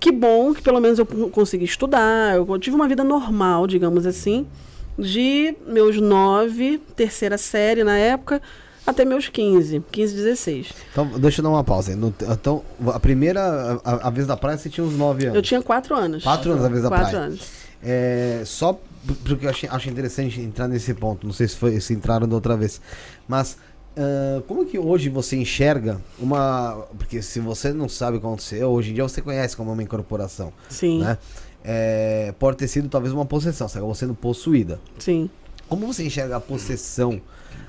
Que 0.00 0.10
bom 0.10 0.52
que 0.52 0.60
pelo 0.62 0.80
menos 0.80 0.98
eu 0.98 1.06
con- 1.06 1.28
consegui 1.30 1.64
estudar, 1.64 2.34
eu 2.34 2.58
tive 2.58 2.74
uma 2.74 2.88
vida 2.88 3.04
normal, 3.04 3.66
digamos 3.66 4.04
assim, 4.06 4.46
de 4.98 5.54
meus 5.66 6.00
nove, 6.00 6.78
terceira 6.96 7.38
série 7.38 7.84
na 7.84 7.96
época, 7.96 8.42
até 8.90 9.04
meus 9.04 9.28
15, 9.28 9.82
15, 9.90 10.14
16. 10.14 10.66
Então, 10.92 11.06
deixa 11.18 11.40
eu 11.40 11.42
dar 11.44 11.50
uma 11.50 11.64
pausa. 11.64 11.94
No- 11.96 12.12
então, 12.20 12.62
a 12.88 13.00
primeira, 13.00 13.80
a, 13.84 14.08
a 14.08 14.10
vez 14.10 14.26
da 14.26 14.36
praia, 14.36 14.56
você 14.58 14.68
tinha 14.68 14.86
uns 14.86 14.96
9 14.96 15.24
anos. 15.24 15.36
Eu 15.36 15.42
tinha 15.42 15.62
quatro 15.62 15.94
anos. 15.96 16.22
Quatro 16.22 16.52
anos 16.52 16.64
a 16.64 16.68
vez 16.68 16.82
da 16.82 16.88
Quatro 16.88 17.10
praia. 17.10 17.24
anos. 17.26 17.40
É, 17.82 18.42
só 18.44 18.78
porque 19.24 19.46
eu 19.46 19.50
achei, 19.50 19.68
acho 19.68 19.88
interessante 19.88 20.40
entrar 20.40 20.68
nesse 20.68 20.92
ponto. 20.92 21.26
Não 21.26 21.32
sei 21.32 21.48
se, 21.48 21.56
foi, 21.56 21.80
se 21.80 21.94
entraram 21.94 22.28
da 22.28 22.34
outra 22.34 22.56
vez. 22.56 22.80
Mas 23.26 23.56
ah, 23.96 24.42
como 24.46 24.66
que 24.66 24.78
hoje 24.78 25.08
você 25.08 25.36
enxerga 25.36 26.00
uma. 26.18 26.86
Porque 26.98 27.22
se 27.22 27.40
você 27.40 27.72
não 27.72 27.88
sabe 27.88 28.18
o 28.18 28.20
que 28.20 28.26
aconteceu, 28.26 28.68
hoje 28.70 28.90
em 28.90 28.94
dia 28.94 29.02
você 29.02 29.22
conhece 29.22 29.56
como 29.56 29.72
uma 29.72 29.82
incorporação. 29.82 30.52
Sim, 30.68 31.00
Né? 31.00 31.16
É, 31.62 32.32
pode 32.38 32.56
ter 32.56 32.68
sido 32.68 32.88
talvez 32.88 33.12
uma 33.12 33.26
possessão, 33.26 33.68
você 33.68 33.76
acabou 33.78 33.94
sendo 33.94 34.14
possuída. 34.14 34.80
sim. 34.98 35.28
Como 35.70 35.86
você 35.86 36.04
enxerga 36.04 36.36
a 36.36 36.40
possessão 36.40 37.18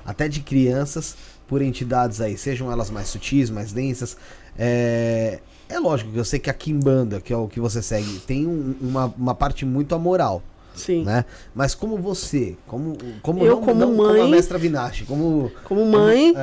até 0.04 0.28
de 0.28 0.40
crianças 0.40 1.16
por 1.48 1.62
entidades 1.62 2.20
aí, 2.20 2.36
sejam 2.36 2.70
elas 2.70 2.90
mais 2.90 3.08
sutis, 3.08 3.48
mais 3.48 3.72
densas? 3.72 4.16
É, 4.58 5.38
é 5.68 5.78
lógico 5.78 6.10
que 6.12 6.18
eu 6.18 6.24
sei 6.24 6.38
que 6.38 6.50
a 6.50 6.52
Kimbanda, 6.54 7.20
que 7.20 7.32
é 7.32 7.36
o 7.36 7.48
que 7.48 7.60
você 7.60 7.80
segue, 7.80 8.18
tem 8.26 8.46
um- 8.46 8.74
uma, 8.80 9.06
uma 9.16 9.34
parte 9.34 9.64
muito 9.64 9.94
amoral, 9.94 10.42
Sim. 10.74 11.04
né? 11.04 11.24
Mas 11.54 11.74
como 11.74 11.96
você, 11.96 12.56
como, 12.66 12.98
como 13.22 13.44
Eu 13.44 13.56
não, 13.56 13.60
como 13.62 13.74
não 13.80 13.96
como 13.96 14.04
a 14.04 14.12
mãe- 14.18 14.30
mestra 14.30 14.58
Vinache, 14.58 15.04
como... 15.04 15.50
Como 15.64 15.86
mãe, 15.86 16.34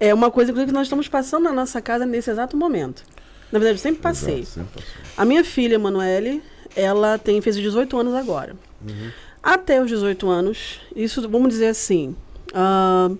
É, 0.00 0.08
é 0.10 0.14
uma 0.14 0.30
coisa 0.30 0.52
que 0.52 0.72
nós 0.72 0.82
estamos 0.86 1.06
passando 1.08 1.44
na 1.44 1.52
nossa 1.52 1.80
casa 1.80 2.04
nesse 2.04 2.30
exato 2.30 2.56
momento. 2.56 3.04
Na 3.52 3.58
verdade, 3.60 3.78
eu 3.78 3.82
sempre 3.82 4.02
passei. 4.02 4.40
Exato, 4.40 4.50
sempre. 4.80 4.84
A 5.16 5.24
minha 5.24 5.44
filha, 5.44 5.76
Emanuele, 5.76 6.42
ela 6.74 7.16
tem, 7.18 7.40
fez 7.40 7.56
18 7.56 7.96
anos 7.98 8.14
agora. 8.14 8.56
Até 9.42 9.80
os 9.82 9.88
18 9.88 10.28
anos, 10.28 10.80
isso, 10.94 11.28
vamos 11.28 11.48
dizer 11.48 11.66
assim, 11.68 12.14
ah, 12.54 13.10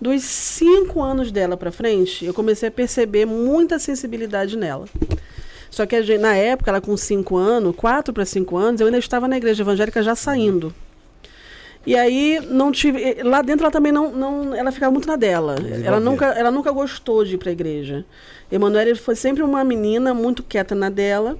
dos 0.00 0.22
5 0.22 1.02
anos 1.02 1.32
dela 1.32 1.56
pra 1.56 1.72
frente, 1.72 2.24
eu 2.26 2.34
comecei 2.34 2.68
a 2.68 2.72
perceber 2.72 3.24
muita 3.24 3.78
sensibilidade 3.78 4.56
nela. 4.56 4.86
Só 5.70 5.86
que 5.86 6.00
gente- 6.02 6.20
na 6.20 6.34
época, 6.34 6.70
ela 6.70 6.80
com 6.80 6.96
5 6.96 7.36
anos, 7.36 7.74
4 7.74 8.12
para 8.12 8.24
5 8.24 8.56
anos, 8.56 8.80
eu 8.80 8.86
ainda 8.86 8.98
estava 8.98 9.26
na 9.26 9.36
igreja 9.36 9.62
evangélica 9.62 10.02
já 10.02 10.14
saindo. 10.14 10.74
E 11.86 11.94
aí 11.96 12.40
não 12.50 12.72
tive. 12.72 13.22
Lá 13.22 13.40
dentro 13.42 13.62
ela 13.64 13.70
também 13.70 13.92
não. 13.92 14.10
não 14.10 14.52
ela 14.54 14.72
ficava 14.72 14.90
muito 14.90 15.06
na 15.06 15.14
dela. 15.14 15.54
Ela 15.86 16.00
nunca, 16.00 16.26
ela 16.26 16.50
nunca 16.50 16.72
gostou 16.72 17.24
de 17.24 17.36
ir 17.36 17.38
para 17.38 17.48
a 17.50 17.52
igreja. 17.52 18.04
Emanuele 18.50 18.96
foi 18.96 19.14
sempre 19.14 19.40
uma 19.42 19.62
menina 19.62 20.12
muito 20.12 20.42
quieta 20.42 20.74
na 20.74 20.90
dela. 20.90 21.38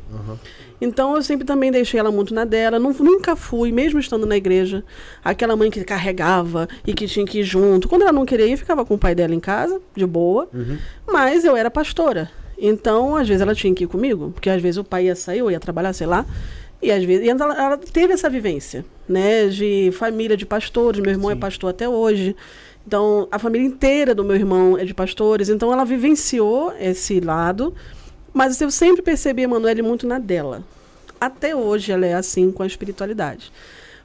Então 0.80 1.16
eu 1.16 1.22
sempre 1.22 1.46
também 1.46 1.70
deixei 1.70 1.98
ela 1.98 2.10
muito 2.10 2.34
na 2.34 2.44
dela. 2.44 2.78
Não, 2.78 2.92
nunca 2.92 3.34
fui, 3.34 3.72
mesmo 3.72 3.98
estando 3.98 4.26
na 4.26 4.36
igreja, 4.36 4.84
aquela 5.24 5.56
mãe 5.56 5.70
que 5.70 5.82
carregava 5.84 6.68
e 6.86 6.92
que 6.92 7.06
tinha 7.06 7.24
que 7.24 7.40
ir 7.40 7.44
junto. 7.44 7.88
Quando 7.88 8.02
ela 8.02 8.12
não 8.12 8.26
queria 8.26 8.46
ir, 8.46 8.56
ficava 8.56 8.84
com 8.84 8.94
o 8.94 8.98
pai 8.98 9.14
dela 9.14 9.34
em 9.34 9.40
casa, 9.40 9.80
de 9.94 10.06
boa. 10.06 10.48
Mas 11.06 11.44
eu 11.44 11.56
era 11.56 11.70
pastora. 11.70 12.30
Então, 12.58 13.16
às 13.16 13.28
vezes 13.28 13.42
ela 13.42 13.54
tinha 13.54 13.74
que 13.74 13.84
ir 13.84 13.86
comigo, 13.86 14.30
porque 14.32 14.48
às 14.48 14.62
vezes 14.62 14.78
o 14.78 14.84
pai 14.84 15.06
ia 15.06 15.14
sair 15.14 15.42
ou 15.42 15.50
ia 15.50 15.60
trabalhar, 15.60 15.92
sei 15.92 16.06
lá. 16.06 16.24
E 16.82 16.90
às 16.90 17.04
vezes 17.04 17.26
e 17.26 17.30
ela, 17.30 17.54
ela 17.54 17.76
teve 17.76 18.12
essa 18.12 18.28
vivência, 18.28 18.84
né, 19.08 19.48
de 19.48 19.90
família 19.92 20.36
de 20.36 20.46
pastores. 20.46 21.00
Meu 21.00 21.10
irmão 21.10 21.30
é 21.30 21.34
pastor 21.36 21.70
até 21.70 21.88
hoje. 21.88 22.36
Então, 22.86 23.26
a 23.32 23.38
família 23.38 23.66
inteira 23.66 24.14
do 24.14 24.22
meu 24.22 24.36
irmão 24.36 24.78
é 24.78 24.84
de 24.84 24.94
pastores, 24.94 25.48
então 25.48 25.72
ela 25.72 25.84
vivenciou 25.84 26.72
esse 26.78 27.18
lado, 27.18 27.74
mas 28.36 28.60
eu 28.60 28.70
sempre 28.70 29.00
percebi 29.00 29.40
a 29.40 29.44
Emanuele 29.44 29.80
muito 29.80 30.06
na 30.06 30.18
dela. 30.18 30.62
Até 31.18 31.56
hoje 31.56 31.90
ela 31.90 32.04
é 32.04 32.12
assim 32.12 32.52
com 32.52 32.62
a 32.62 32.66
espiritualidade. 32.66 33.50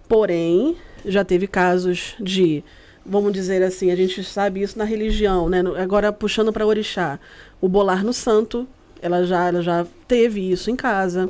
Porém, 0.07 0.77
já 1.05 1.25
teve 1.25 1.47
casos 1.47 2.15
de, 2.17 2.63
vamos 3.05 3.33
dizer 3.33 3.61
assim, 3.61 3.91
a 3.91 3.95
gente 3.97 4.23
sabe 4.23 4.61
isso 4.61 4.79
na 4.79 4.85
religião, 4.85 5.49
né? 5.49 5.61
Agora 5.77 6.13
puxando 6.13 6.53
para 6.53 6.65
orixá, 6.65 7.19
o 7.59 7.67
bolar 7.67 8.05
no 8.05 8.13
santo, 8.13 8.65
ela 9.01 9.25
já, 9.25 9.49
ela 9.49 9.61
já 9.61 9.85
teve 10.07 10.49
isso 10.49 10.71
em 10.71 10.77
casa. 10.77 11.29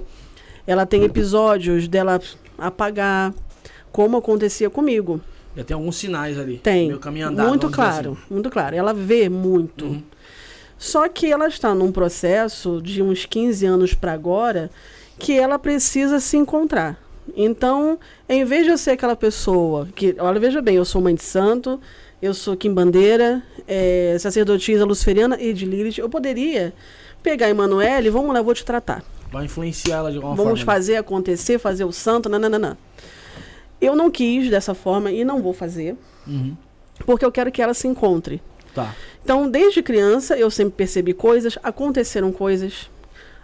Ela 0.67 0.85
tem 0.85 1.03
episódios 1.03 1.87
dela 1.87 2.21
apagar, 2.55 3.33
como 3.91 4.15
acontecia 4.15 4.69
comigo. 4.69 5.19
Já 5.57 5.63
tem 5.63 5.73
alguns 5.73 5.95
sinais 5.95 6.37
ali. 6.37 6.59
Tem. 6.59 6.89
Meu 6.89 6.99
caminho 6.99 7.29
andado. 7.29 7.47
muito 7.47 7.65
dizer 7.65 7.75
claro, 7.75 8.11
assim. 8.11 8.21
muito 8.29 8.49
claro. 8.51 8.75
Ela 8.75 8.93
vê 8.93 9.27
muito. 9.27 9.85
Uhum. 9.85 10.03
Só 10.83 11.07
que 11.07 11.31
ela 11.31 11.47
está 11.47 11.75
num 11.75 11.91
processo 11.91 12.81
de 12.81 13.03
uns 13.03 13.23
15 13.27 13.63
anos 13.67 13.93
para 13.93 14.13
agora 14.13 14.71
que 15.19 15.37
ela 15.37 15.59
precisa 15.59 16.19
se 16.19 16.37
encontrar. 16.37 16.99
Então, 17.37 17.99
em 18.27 18.43
vez 18.43 18.65
de 18.65 18.71
eu 18.71 18.77
ser 18.79 18.91
aquela 18.91 19.15
pessoa 19.15 19.87
que, 19.95 20.15
olha, 20.17 20.39
veja 20.39 20.59
bem, 20.59 20.77
eu 20.77 20.83
sou 20.83 20.99
mãe 20.99 21.13
de 21.13 21.21
santo, 21.21 21.79
eu 22.19 22.33
sou 22.33 22.57
Kim 22.57 22.73
Bandeira, 22.73 23.43
é, 23.67 24.17
sacerdotisa 24.19 24.83
luciferiana 24.83 25.39
e 25.39 25.53
de 25.53 25.67
Lilith, 25.67 25.99
eu 25.99 26.09
poderia 26.09 26.73
pegar 27.21 27.45
a 27.45 27.49
Emanuele, 27.51 28.09
vamos 28.09 28.33
lá, 28.33 28.41
vou 28.41 28.55
te 28.55 28.65
tratar. 28.65 29.03
Vai 29.31 29.45
influenciar 29.45 29.97
ela 29.97 30.09
de 30.09 30.17
alguma 30.17 30.33
Vamos 30.35 30.59
forma. 30.61 30.73
né? 30.73 30.79
fazer 30.79 30.95
acontecer, 30.95 31.59
fazer 31.59 31.83
o 31.85 31.91
santo, 31.91 32.27
nananana. 32.27 32.75
Eu 33.79 33.95
não 33.95 34.09
quis 34.09 34.49
dessa 34.49 34.73
forma 34.73 35.11
e 35.11 35.23
não 35.23 35.43
vou 35.43 35.53
fazer, 35.53 35.95
Uhum. 36.25 36.57
porque 37.05 37.23
eu 37.23 37.31
quero 37.31 37.51
que 37.51 37.61
ela 37.61 37.75
se 37.75 37.87
encontre. 37.87 38.41
Tá. 38.73 38.95
Então, 39.23 39.49
desde 39.49 39.81
criança, 39.83 40.37
eu 40.37 40.49
sempre 40.49 40.73
percebi 40.75 41.13
coisas, 41.13 41.57
aconteceram 41.63 42.31
coisas, 42.31 42.89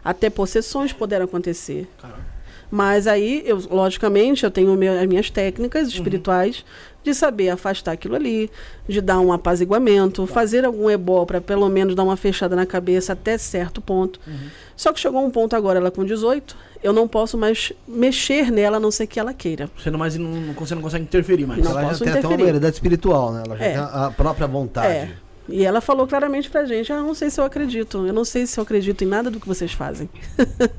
até 0.04 0.30
possessões 0.30 0.94
puderam 0.94 1.26
acontecer. 1.26 1.88
Caramba. 2.02 2.38
Mas 2.70 3.08
aí, 3.08 3.44
eu, 3.46 3.58
logicamente, 3.70 4.44
eu 4.44 4.52
tenho 4.52 4.74
as 4.74 5.06
minhas 5.08 5.28
Uhum. 5.28 5.34
técnicas 5.34 5.88
espirituais 5.88 6.66
de 7.02 7.14
saber 7.14 7.48
afastar 7.50 7.94
aquilo 7.94 8.16
ali, 8.16 8.52
de 8.88 9.00
dar 9.00 9.20
um 9.22 9.32
apaziguamento, 9.32 10.28
Tá. 10.28 10.34
fazer 10.34 10.66
algum 10.66 10.90
ebó 10.90 11.26
para 11.26 11.40
pelo 11.40 11.70
menos 11.70 11.96
dar 11.96 12.04
uma 12.04 12.18
fechada 12.18 12.56
na 12.58 12.66
cabeça 12.66 13.14
até 13.14 13.38
certo 13.38 13.80
ponto. 13.80 14.20
Uhum. 14.28 14.50
Só 14.78 14.94
que 14.94 15.00
chegou 15.00 15.26
um 15.26 15.30
ponto 15.32 15.56
agora, 15.56 15.80
ela 15.80 15.92
com 15.92 16.06
18, 16.06 16.56
eu 16.84 16.94
não 16.94 17.08
posso 17.08 17.38
mais 17.38 17.74
mexer 17.88 18.52
nela, 18.52 18.78
a 18.78 18.80
não 18.80 18.92
ser 18.92 19.08
que 19.08 19.20
ela 19.20 19.34
queira. 19.34 19.70
Você 19.78 19.90
não, 19.92 19.98
mais, 20.00 20.16
não, 20.16 20.54
você 20.54 20.76
não 20.76 20.82
consegue 20.84 21.04
interferir 21.04 21.46
mais. 21.48 21.62
Não 21.64 21.72
ela 21.72 21.90
posso 21.90 22.00
já 22.00 22.06
tem 22.06 22.10
até 22.12 22.20
uma 22.20 22.20
interferir. 22.28 22.44
maioridade 22.44 22.76
espiritual, 22.76 23.34
né? 23.34 23.44
Ela 23.46 23.58
já 23.58 23.66
É. 23.66 23.70
tem 23.74 23.80
a 23.82 24.14
própria 24.16 24.48
vontade. 24.48 24.88
É. 24.88 25.12
E 25.50 25.64
ela 25.66 25.82
falou 25.82 26.06
claramente 26.06 26.50
pra 26.50 26.64
gente: 26.66 26.94
ah, 26.94 26.98
eu 26.98 27.04
não 27.04 27.16
sei 27.16 27.30
se 27.30 27.40
eu 27.42 27.46
acredito, 27.46 28.06
eu 28.06 28.14
não 28.14 28.24
sei 28.26 28.46
se 28.46 28.60
eu 28.60 28.62
acredito 28.64 29.04
em 29.04 29.08
nada 29.08 29.32
do 29.32 29.40
que 29.40 29.48
vocês 29.48 29.72
fazem. 29.74 30.08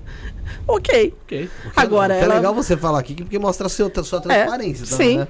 ok. 0.66 1.14
Ok. 1.24 1.50
Agora, 1.76 2.14
é 2.14 2.20
ela- 2.22 2.34
legal 2.36 2.54
você 2.54 2.76
falar 2.76 2.98
aqui 3.00 3.14
porque 3.14 3.38
mostra 3.38 3.66
a 3.66 3.70
sua, 3.70 3.90
sua 4.04 4.20
transparência 4.20 4.86
também, 4.86 5.10
sim. 5.12 5.18
né? 5.18 5.28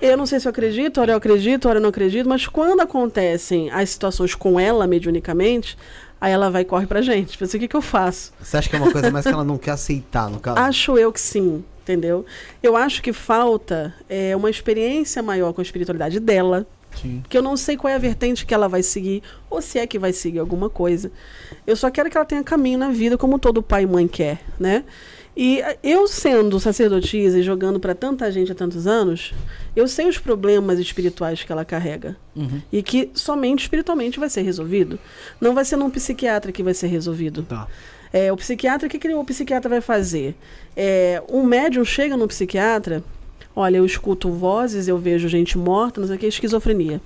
Eu 0.00 0.16
não 0.16 0.24
sei 0.24 0.40
se 0.40 0.48
eu 0.48 0.50
acredito, 0.50 0.98
ora 1.00 1.12
eu 1.12 1.16
acredito, 1.16 1.68
ora 1.68 1.76
eu 1.78 1.82
não 1.82 1.90
acredito, 1.90 2.26
mas 2.26 2.46
quando 2.46 2.80
acontecem 2.80 3.70
as 3.70 3.90
situações 3.90 4.34
com 4.34 4.58
ela 4.58 4.86
mediunicamente, 4.86 5.76
aí 6.20 6.32
ela 6.32 6.50
vai 6.50 6.62
e 6.62 6.64
corre 6.64 6.86
pra 6.86 7.00
gente. 7.00 7.32
Tipo 7.32 7.44
assim, 7.44 7.56
o 7.56 7.60
que, 7.60 7.68
que 7.68 7.76
eu 7.76 7.82
faço? 7.82 8.32
Você 8.40 8.56
acha 8.56 8.68
que 8.68 8.76
é 8.76 8.78
uma 8.78 8.92
coisa 8.92 9.10
mais 9.10 9.24
que 9.24 9.32
ela 9.32 9.44
não 9.44 9.56
quer 9.56 9.72
aceitar, 9.72 10.28
no 10.28 10.38
caso? 10.38 10.58
Acho 10.58 10.98
eu 10.98 11.12
que 11.12 11.20
sim, 11.20 11.64
entendeu? 11.82 12.24
Eu 12.62 12.76
acho 12.76 13.02
que 13.02 13.12
falta 13.12 13.94
é, 14.08 14.36
uma 14.36 14.50
experiência 14.50 15.22
maior 15.22 15.52
com 15.52 15.60
a 15.60 15.64
espiritualidade 15.64 16.20
dela, 16.20 16.66
Sim. 17.00 17.20
porque 17.22 17.38
eu 17.38 17.42
não 17.42 17.56
sei 17.56 17.76
qual 17.76 17.90
é 17.90 17.94
a 17.94 17.98
vertente 17.98 18.44
que 18.44 18.52
ela 18.52 18.68
vai 18.68 18.82
seguir, 18.82 19.22
ou 19.48 19.62
se 19.62 19.78
é 19.78 19.86
que 19.86 19.98
vai 19.98 20.12
seguir 20.12 20.38
alguma 20.38 20.68
coisa. 20.68 21.10
Eu 21.66 21.76
só 21.76 21.90
quero 21.90 22.10
que 22.10 22.16
ela 22.16 22.26
tenha 22.26 22.42
caminho 22.42 22.78
na 22.78 22.90
vida, 22.90 23.16
como 23.16 23.38
todo 23.38 23.62
pai 23.62 23.84
e 23.84 23.86
mãe 23.86 24.06
quer, 24.06 24.40
né? 24.58 24.84
E 25.36 25.60
eh, 25.60 25.78
eu 25.82 26.06
sendo 26.06 26.58
sacerdotisa 26.58 27.38
e 27.38 27.42
jogando 27.42 27.78
para 27.78 27.94
tanta 27.94 28.30
gente 28.30 28.52
há 28.52 28.54
tantos 28.54 28.86
anos, 28.86 29.32
eu 29.74 29.86
sei 29.86 30.08
os 30.08 30.18
problemas 30.18 30.78
espirituais 30.78 31.42
que 31.42 31.52
ela 31.52 31.64
carrega. 31.64 32.16
Uhum. 32.34 32.60
E 32.72 32.82
que 32.82 33.10
somente 33.14 33.60
espiritualmente 33.60 34.18
vai 34.18 34.28
ser 34.28 34.42
resolvido. 34.42 34.98
Não 35.40 35.54
vai 35.54 35.64
ser 35.64 35.76
num 35.76 35.90
psiquiatra 35.90 36.52
que 36.52 36.62
vai 36.62 36.74
ser 36.74 36.88
resolvido. 36.88 37.42
Tá. 37.42 37.66
É, 38.12 38.32
o 38.32 38.36
psiquiatra, 38.36 38.88
o 38.88 38.90
que, 38.90 38.98
que 38.98 39.08
o 39.08 39.24
psiquiatra 39.24 39.68
vai 39.68 39.80
fazer? 39.80 40.34
É, 40.76 41.22
um 41.28 41.44
médium 41.44 41.84
chega 41.84 42.16
no 42.16 42.26
psiquiatra, 42.26 43.04
olha, 43.54 43.76
eu 43.76 43.86
escuto 43.86 44.30
vozes, 44.30 44.88
eu 44.88 44.98
vejo 44.98 45.28
gente 45.28 45.56
morta, 45.56 46.00
não 46.00 46.08
sei 46.08 46.16
o 46.16 46.18
que, 46.18 46.26
esquizofrenia. 46.26 47.00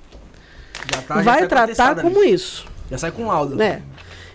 Tá, 1.06 1.16
vai 1.16 1.24
sai 1.24 1.48
tratar 1.48 1.60
contestada 1.62 2.02
como 2.02 2.24
isso, 2.24 2.66
Já 2.90 2.98
sai 2.98 3.10
com 3.10 3.26
laudo. 3.26 3.54
né? 3.54 3.82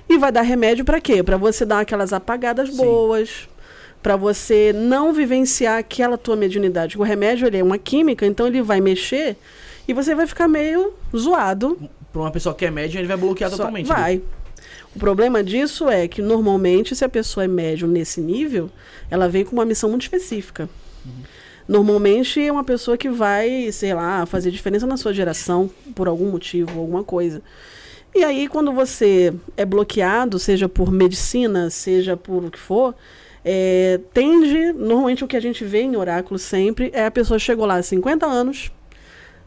E 0.08 0.18
vai 0.18 0.32
dar 0.32 0.42
remédio 0.42 0.86
pra 0.86 1.00
quê? 1.02 1.22
Pra 1.22 1.38
você 1.38 1.66
dar 1.66 1.80
aquelas 1.82 2.14
apagadas 2.14 2.70
Sim. 2.70 2.78
boas, 2.78 3.49
pra 4.02 4.16
você 4.16 4.72
não 4.74 5.14
vivenciar 5.14 5.78
aquela 5.80 6.18
tua 6.18 6.36
mediunidade. 6.36 6.98
O 6.98 7.04
remédio 7.04 7.48
ele 7.48 7.58
é 7.58 7.64
uma 7.64 7.78
química, 7.78 8.26
então 8.26 8.48
ele 8.48 8.62
vai 8.62 8.80
mexer 8.82 9.36
e 9.88 9.94
você 9.94 10.14
vai 10.16 10.26
ficar 10.28 10.48
meio 10.48 10.94
zoado 11.16 11.78
Pra 12.12 12.22
uma 12.22 12.32
pessoa 12.32 12.56
que 12.56 12.66
é 12.66 12.72
médium, 12.72 13.00
ele 13.02 13.08
vai 13.08 13.18
bloquear 13.18 13.52
Só- 13.52 13.58
totalmente. 13.58 13.88
né? 13.88 13.94
Vai. 13.96 14.22
O 14.96 14.98
problema 15.00 15.44
disso 15.44 15.88
é 15.88 16.08
que, 16.08 16.24
normalmente, 16.24 16.96
se 16.96 17.06
a 17.06 17.10
pessoa 17.10 17.44
é 17.44 17.48
médium 17.48 17.88
nesse 17.88 18.20
nível, 18.20 18.72
ela 19.12 19.30
vem 19.30 19.46
com 19.46 19.52
uma 19.56 19.64
missão 19.64 19.90
muito 19.92 20.02
específica. 20.02 20.68
Normalmente 21.68 22.42
é 22.42 22.52
uma 22.52 22.64
pessoa 22.64 22.98
que 22.98 23.10
vai, 23.10 23.72
sei 23.72 23.94
lá, 23.94 24.26
fazer 24.26 24.50
diferença 24.50 24.88
na 24.88 24.98
sua 24.98 25.14
geração 25.14 25.70
por 25.94 26.08
algum 26.08 26.32
motivo, 26.32 26.80
alguma 26.80 27.04
coisa. 27.04 27.44
E 28.16 28.24
aí, 28.24 28.48
quando 28.48 28.72
você 28.72 29.32
é 29.56 29.64
bloqueado, 29.66 30.40
seja 30.40 30.68
por 30.68 30.92
medicina, 30.92 31.70
seja 31.70 32.18
por 32.18 32.44
o 32.44 32.50
que 32.50 32.58
for, 32.58 32.96
é, 33.44 34.00
tende, 34.14 34.74
normalmente 34.74 35.24
o 35.24 35.28
que 35.28 35.38
a 35.38 35.42
gente 35.42 35.64
vê 35.64 35.82
em 35.82 35.96
oráculo 35.96 36.38
sempre 36.38 36.90
é 36.94 37.06
a 37.06 37.12
pessoa 37.12 37.40
chegou 37.40 37.66
lá 37.66 37.76
há 37.76 37.84
50 37.84 38.26
anos, 38.26 38.72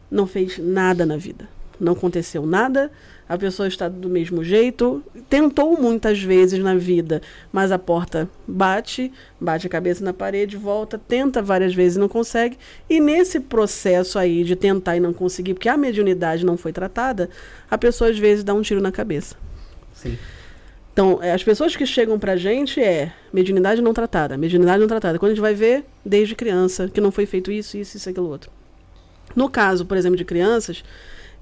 não 0.09 0.27
fez 0.27 0.57
nada 0.57 1.05
na 1.05 1.17
vida. 1.17 1.47
Não 1.79 1.93
aconteceu 1.93 2.45
nada, 2.45 2.91
a 3.27 3.37
pessoa 3.37 3.67
está 3.67 3.89
do 3.89 4.09
mesmo 4.09 4.43
jeito, 4.43 5.03
tentou 5.29 5.79
muitas 5.79 6.21
vezes 6.21 6.59
na 6.59 6.75
vida, 6.75 7.21
mas 7.51 7.71
a 7.71 7.79
porta 7.79 8.29
bate, 8.47 9.11
bate 9.39 9.65
a 9.65 9.69
cabeça 9.69 10.03
na 10.03 10.13
parede, 10.13 10.55
volta, 10.55 10.97
tenta 10.99 11.41
várias 11.41 11.73
vezes 11.73 11.97
e 11.97 11.99
não 11.99 12.07
consegue. 12.07 12.57
E 12.89 12.99
nesse 12.99 13.39
processo 13.39 14.19
aí 14.19 14.43
de 14.43 14.55
tentar 14.55 14.97
e 14.97 14.99
não 14.99 15.13
conseguir, 15.13 15.55
porque 15.55 15.67
a 15.67 15.75
mediunidade 15.75 16.45
não 16.45 16.57
foi 16.57 16.71
tratada, 16.71 17.29
a 17.69 17.77
pessoa 17.77 18.09
às 18.09 18.19
vezes 18.19 18.43
dá 18.43 18.53
um 18.53 18.61
tiro 18.61 18.81
na 18.81 18.91
cabeça. 18.91 19.35
Sim. 19.93 20.17
Então, 20.93 21.17
é, 21.23 21.33
as 21.33 21.43
pessoas 21.43 21.75
que 21.75 21.87
chegam 21.87 22.19
pra 22.19 22.37
gente 22.37 22.79
é 22.79 23.11
mediunidade 23.33 23.81
não 23.81 23.93
tratada, 23.93 24.37
mediunidade 24.37 24.79
não 24.79 24.87
tratada. 24.87 25.17
Quando 25.17 25.31
a 25.31 25.33
gente 25.33 25.41
vai 25.41 25.55
ver, 25.55 25.83
desde 26.05 26.35
criança, 26.35 26.87
que 26.87 27.01
não 27.01 27.11
foi 27.11 27.25
feito 27.25 27.51
isso, 27.51 27.75
isso, 27.75 27.97
isso, 27.97 28.07
aquilo 28.07 28.29
outro. 28.29 28.51
No 29.35 29.49
caso, 29.49 29.87
por 29.87 29.97
exemplo, 29.97 30.15
de 30.15 30.23
crianças, 30.23 30.83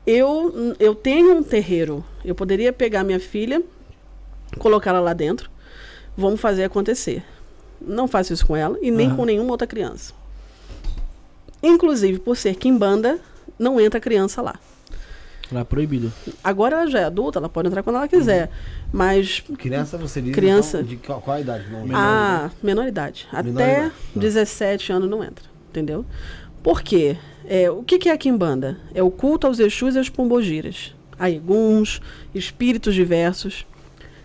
eu, 0.07 0.73
eu 0.79 0.95
tenho 0.95 1.35
um 1.35 1.43
terreiro. 1.43 2.03
Eu 2.23 2.33
poderia 2.33 2.71
pegar 2.71 3.03
minha 3.03 3.19
filha, 3.19 3.61
colocá-la 4.57 5.01
lá 5.01 5.11
dentro, 5.11 5.49
vamos 6.15 6.39
fazer 6.39 6.63
acontecer. 6.63 7.21
Não 7.81 8.07
faço 8.07 8.31
isso 8.31 8.47
com 8.47 8.55
ela 8.55 8.77
e 8.81 8.89
nem 8.89 9.07
Aham. 9.07 9.15
com 9.17 9.25
nenhuma 9.25 9.51
outra 9.51 9.67
criança. 9.67 10.13
Inclusive, 11.61 12.19
por 12.19 12.37
ser 12.37 12.55
quimbanda, 12.55 13.19
não 13.59 13.81
entra 13.81 13.99
criança 13.99 14.41
lá. 14.41 14.55
Lá 15.51 15.61
é 15.61 15.63
proibido. 15.63 16.11
Agora 16.43 16.77
ela 16.77 16.87
já 16.87 16.99
é 16.99 17.03
adulta, 17.03 17.39
ela 17.39 17.49
pode 17.49 17.67
entrar 17.67 17.83
quando 17.83 17.97
ela 17.97 18.07
quiser. 18.07 18.49
Mas 18.91 19.41
Criança, 19.57 19.97
você 19.97 20.21
diz. 20.21 20.33
Criança. 20.33 20.77
então, 20.77 20.87
de 20.89 20.95
qual, 20.97 21.19
qual 21.21 21.37
a 21.37 21.41
idade? 21.41 21.65
Não, 21.69 21.81
Menor 21.85 21.97
Ah, 21.99 22.51
menor 22.63 22.87
idade. 22.87 23.27
Menor 23.33 23.61
Até 23.61 23.77
idade, 23.79 23.89
tá. 24.13 24.19
17 24.19 24.91
anos 24.93 25.09
não 25.09 25.23
entra, 25.23 25.43
entendeu? 25.69 26.05
Por 26.63 26.81
quê? 26.81 27.17
É, 27.45 27.69
o 27.69 27.83
que, 27.83 27.97
que 27.99 28.07
é 28.07 28.13
a 28.13 28.17
Kimbanda? 28.17 28.77
É 28.93 29.01
o 29.03 29.11
culto 29.11 29.47
aos 29.47 29.59
Exus 29.59 29.95
e 29.95 29.97
aos 29.97 30.09
Pombogiras. 30.09 30.93
A 31.19 31.29
Eguns, 31.29 32.01
espíritos 32.33 32.95
diversos. 32.95 33.65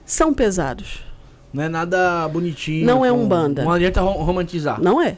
São 0.04 0.32
pesados. 0.32 1.04
Não 1.52 1.62
é 1.64 1.68
nada 1.68 2.28
bonitinho. 2.28 2.86
Não 2.86 3.04
é 3.04 3.10
com- 3.10 3.16
Umbanda. 3.24 3.64
Não 3.64 3.72
adianta 3.72 4.00
ro- 4.00 4.22
romantizar. 4.22 4.80
Não 4.80 5.00
é. 5.02 5.16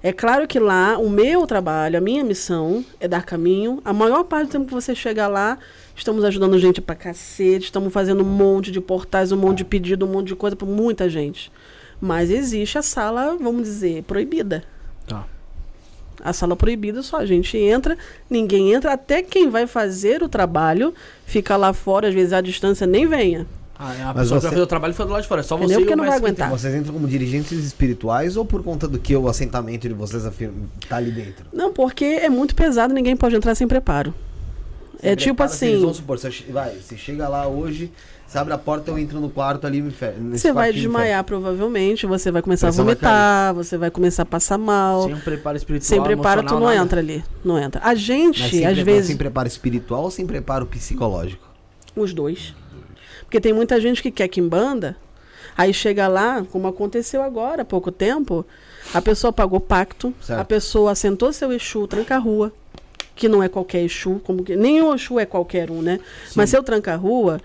É 0.00 0.12
claro 0.12 0.46
que 0.46 0.60
lá, 0.60 0.96
o 0.96 1.10
meu 1.10 1.44
trabalho, 1.44 1.98
a 1.98 2.00
minha 2.00 2.22
missão 2.22 2.84
é 3.00 3.08
dar 3.08 3.24
caminho. 3.24 3.80
A 3.84 3.92
maior 3.92 4.22
parte 4.24 4.46
do 4.46 4.52
tempo 4.52 4.66
que 4.66 4.74
você 4.74 4.94
chegar 4.94 5.26
lá, 5.26 5.58
estamos 5.96 6.24
ajudando 6.24 6.56
gente 6.58 6.80
pra 6.80 6.94
cacete, 6.94 7.64
estamos 7.64 7.92
fazendo 7.92 8.22
um 8.22 8.26
monte 8.26 8.70
de 8.70 8.80
portais, 8.80 9.32
um 9.32 9.36
monte 9.36 9.58
de 9.58 9.64
pedido, 9.64 10.06
um 10.06 10.12
monte 10.12 10.28
de 10.28 10.36
coisa 10.36 10.54
pra 10.54 10.66
muita 10.66 11.08
gente. 11.10 11.50
Mas 12.00 12.30
existe 12.30 12.78
a 12.78 12.82
sala, 12.82 13.36
vamos 13.40 13.64
dizer, 13.64 14.04
proibida. 14.04 14.62
Tá. 15.06 15.26
A 16.22 16.32
sala 16.32 16.54
proibida 16.54 17.02
só 17.02 17.16
a 17.16 17.26
gente 17.26 17.56
entra, 17.56 17.98
ninguém 18.30 18.72
entra, 18.72 18.92
até 18.92 19.20
quem 19.20 19.50
vai 19.50 19.66
fazer 19.66 20.22
o 20.22 20.28
trabalho 20.28 20.94
fica 21.26 21.56
lá 21.56 21.72
fora, 21.72 22.08
às 22.08 22.14
vezes 22.14 22.32
à 22.32 22.40
distância 22.40 22.86
nem 22.86 23.04
venha. 23.04 23.46
Ah, 23.78 23.92
a 23.92 23.92
Mas 23.92 23.96
pessoa 23.96 24.24
que 24.24 24.24
você- 24.24 24.40
vai 24.40 24.40
fazer 24.50 24.60
o 24.62 24.66
trabalho 24.66 24.92
foi 24.94 25.06
do 25.06 25.12
lado 25.12 25.22
de 25.22 25.28
fora. 25.28 25.40
É 25.40 25.44
só 25.44 25.56
Entendeu? 25.56 25.68
você 25.68 25.74
e 25.74 25.84
Porque 25.84 25.94
o 25.94 25.96
não 25.96 26.04
vai 26.04 26.18
que 26.18 26.24
aguentar. 26.26 26.50
Vocês 26.50 26.74
entram 26.74 26.92
como 26.92 27.06
dirigentes 27.06 27.52
espirituais 27.52 28.36
ou 28.36 28.44
por 28.44 28.62
conta 28.64 28.88
do 28.88 28.98
que 28.98 29.14
o 29.14 29.28
assentamento 29.28 29.86
de 29.88 29.94
vocês 29.94 30.26
afirma, 30.26 30.54
tá 30.88 30.96
ali 30.96 31.12
dentro? 31.12 31.46
Não, 31.52 31.72
porque 31.72 32.04
é 32.04 32.28
muito 32.28 32.54
pesado, 32.56 32.92
ninguém 32.92 33.16
pode 33.16 33.36
entrar 33.36 33.54
sem 33.54 33.68
preparo. 33.68 34.12
Você 35.00 35.08
é 35.10 35.14
tipo 35.16 35.40
eles- 35.42 35.52
assim, 35.52 35.80
Vamos 35.80 35.98
supor, 35.98 36.18
você, 36.18 36.28
vai, 36.50 36.74
você 36.74 36.96
chega 36.96 37.28
lá 37.28 37.46
hoje, 37.46 37.92
você 38.26 38.36
abre 38.36 38.52
a 38.52 38.58
porta, 38.58 38.90
eu 38.90 38.98
entro 38.98 39.20
no 39.20 39.30
quarto 39.30 39.64
ali, 39.64 39.80
me 39.80 39.92
fe... 39.92 40.06
nesse 40.18 40.42
você 40.42 40.52
vai 40.52 40.72
desmaiar 40.72 41.22
provavelmente, 41.22 42.04
você 42.04 42.32
vai 42.32 42.42
começar 42.42 42.66
a 42.66 42.70
Pressão 42.70 42.84
vai 42.84 42.94
vomitar, 42.96 43.54
você 43.54 43.78
vai 43.78 43.92
começar 43.92 44.22
a 44.22 44.26
passar 44.26 44.58
mal. 44.58 45.04
Sem 45.04 45.14
um 45.14 45.20
preparo 45.20 45.56
espiritual. 45.56 45.86
Sem 45.88 46.02
preparo, 46.02 46.42
tu 46.42 46.54
não 46.54 46.62
nada. 46.66 46.74
entra 46.78 46.98
ali. 46.98 47.22
Não 47.44 47.56
entra. 47.56 47.80
A 47.84 47.94
gente, 47.94 48.42
às 48.42 48.50
preparo, 48.50 48.84
vezes, 48.84 49.06
Sem 49.06 49.16
preparo 49.16 49.46
espiritual 49.46 50.02
ou 50.02 50.10
sem 50.10 50.26
preparo 50.26 50.66
psicológico? 50.66 51.46
os 51.94 52.12
dois. 52.12 52.54
Porque 53.28 53.40
tem 53.42 53.52
muita 53.52 53.78
gente 53.78 54.00
que 54.02 54.10
quer 54.10 54.26
que 54.26 54.40
em 54.40 54.48
banda, 54.48 54.96
aí 55.54 55.74
chega 55.74 56.08
lá, 56.08 56.42
como 56.50 56.66
aconteceu 56.66 57.22
agora, 57.22 57.60
há 57.60 57.64
pouco 57.64 57.92
tempo, 57.92 58.42
a 58.94 59.02
pessoa 59.02 59.30
pagou 59.30 59.60
pacto, 59.60 60.14
Certo. 60.22 60.40
a 60.40 60.44
pessoa 60.46 60.92
assentou 60.92 61.30
seu 61.30 61.52
Exu, 61.52 61.86
tranca-rua, 61.86 62.50
que 63.14 63.28
não 63.28 63.42
é 63.42 63.48
qualquer 63.48 63.82
Exu, 63.84 64.18
como 64.24 64.42
que, 64.42 64.56
nem 64.56 64.80
o 64.80 64.94
Exu 64.94 65.18
é 65.20 65.26
qualquer 65.26 65.70
um, 65.70 65.82
né? 65.82 66.00
Mas 66.34 66.48
seu 66.48 66.62
tranca-rua, 66.62 67.38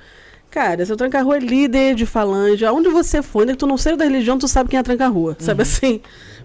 cara, 0.49 0.85
seu 0.85 0.95
tranca-rua 0.95 1.35
é 1.35 1.39
líder 1.41 1.95
de 1.95 2.05
falange, 2.05 2.65
aonde 2.65 2.87
você 2.87 3.21
for, 3.21 3.41
ainda 3.41 3.51
que 3.51 3.57
tu 3.59 3.67
não 3.67 3.77
seja 3.77 3.97
da 3.97 4.05
religião, 4.05 4.37
tu 4.39 4.47
sabe 4.47 4.69
quem 4.69 4.79
é 4.79 4.83
tranca-rua, 4.83 5.35
sabe 5.37 5.63
assim? 5.63 5.99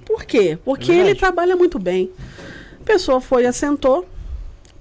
Por 0.05 0.24
quê? 0.24 0.59
Porque 0.64 0.90
É 0.90 0.96
ele 0.96 1.14
trabalha 1.14 1.55
muito 1.55 1.79
bem. 1.79 2.11
A 2.81 2.85
pessoa 2.85 3.20
foi, 3.20 3.46
assentou, 3.46 4.05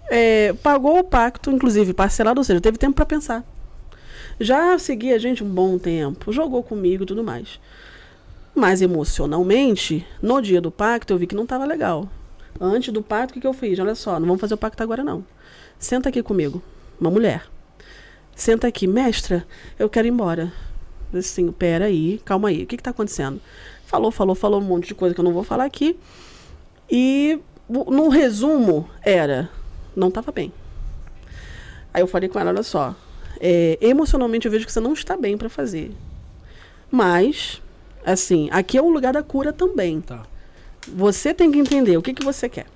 é, 0.09 0.53
pagou 0.63 0.97
o 0.97 1.03
pacto, 1.03 1.51
inclusive 1.51 1.93
parcelado, 1.93 2.39
ou 2.39 2.43
seja, 2.43 2.59
teve 2.59 2.79
tempo 2.79 2.95
para 2.95 3.05
pensar. 3.05 3.43
Já 4.39 4.77
seguia 4.77 5.15
a 5.15 5.19
gente 5.19 5.43
um 5.43 5.49
bom 5.49 5.79
tempo, 5.79 6.31
jogou 6.31 6.61
comigo 6.61 7.03
e 7.03 7.05
tudo 7.07 7.23
mais. 7.23 7.59
Mas 8.53 8.81
emocionalmente, 8.81 10.05
no 10.21 10.41
dia 10.41 10.61
do 10.61 10.69
pacto, 10.69 11.13
eu 11.13 11.17
vi 11.17 11.25
que 11.25 11.35
não 11.35 11.43
estava 11.43 11.65
legal. 11.65 12.07
Antes 12.59 12.93
do 12.93 13.01
pacto, 13.01 13.31
o 13.31 13.33
que, 13.33 13.41
que 13.41 13.47
eu 13.47 13.53
fiz? 13.53 13.79
Olha 13.79 13.95
só, 13.95 14.19
não 14.19 14.27
vamos 14.27 14.41
fazer 14.41 14.53
o 14.53 14.57
pacto 14.57 14.81
agora 14.83 15.03
não. 15.03 15.25
Senta 15.79 16.09
aqui 16.09 16.21
comigo, 16.21 16.61
uma 16.99 17.09
mulher. 17.09 17.47
Senta 18.35 18.67
aqui, 18.67 18.85
mestra, 18.85 19.45
eu 19.79 19.89
quero 19.89 20.07
ir 20.07 20.11
embora. 20.11 20.51
Assim, 21.13 21.51
pera 21.51 21.85
aí, 21.85 22.21
calma 22.23 22.49
aí, 22.49 22.63
o 22.63 22.67
que 22.67 22.75
está 22.75 22.91
acontecendo? 22.91 23.41
Falou, 23.85 24.11
falou, 24.11 24.35
falou 24.35 24.61
um 24.61 24.65
monte 24.65 24.89
de 24.89 24.95
coisa 24.95 25.15
que 25.15 25.21
eu 25.21 25.25
não 25.25 25.33
vou 25.33 25.43
falar 25.43 25.65
aqui. 25.65 25.97
E 26.89 27.39
no 27.67 28.09
resumo 28.09 28.87
era, 29.01 29.49
não 29.95 30.09
estava 30.09 30.31
bem. 30.31 30.53
Aí 31.93 32.01
eu 32.01 32.07
falei 32.07 32.29
com 32.29 32.39
ela, 32.39 32.51
olha 32.51 32.63
só, 32.63 32.95
é, 33.39 33.77
emocionalmente 33.81 34.45
eu 34.45 34.51
vejo 34.51 34.65
que 34.65 34.71
você 34.71 34.79
não 34.79 34.93
está 34.93 35.15
bem 35.17 35.37
para 35.37 35.49
fazer. 35.49 35.91
Mas, 36.91 37.61
assim, 38.05 38.49
aqui 38.51 38.77
é 38.77 38.81
o 38.81 38.89
lugar 38.89 39.13
da 39.13 39.23
cura 39.23 39.51
também. 39.51 40.01
Tá. 40.01 40.23
Você 40.87 41.33
tem 41.33 41.51
que 41.51 41.59
entender 41.59 41.97
o 41.97 42.01
que, 42.01 42.13
que 42.13 42.23
você 42.23 42.47
quer. 42.47 42.67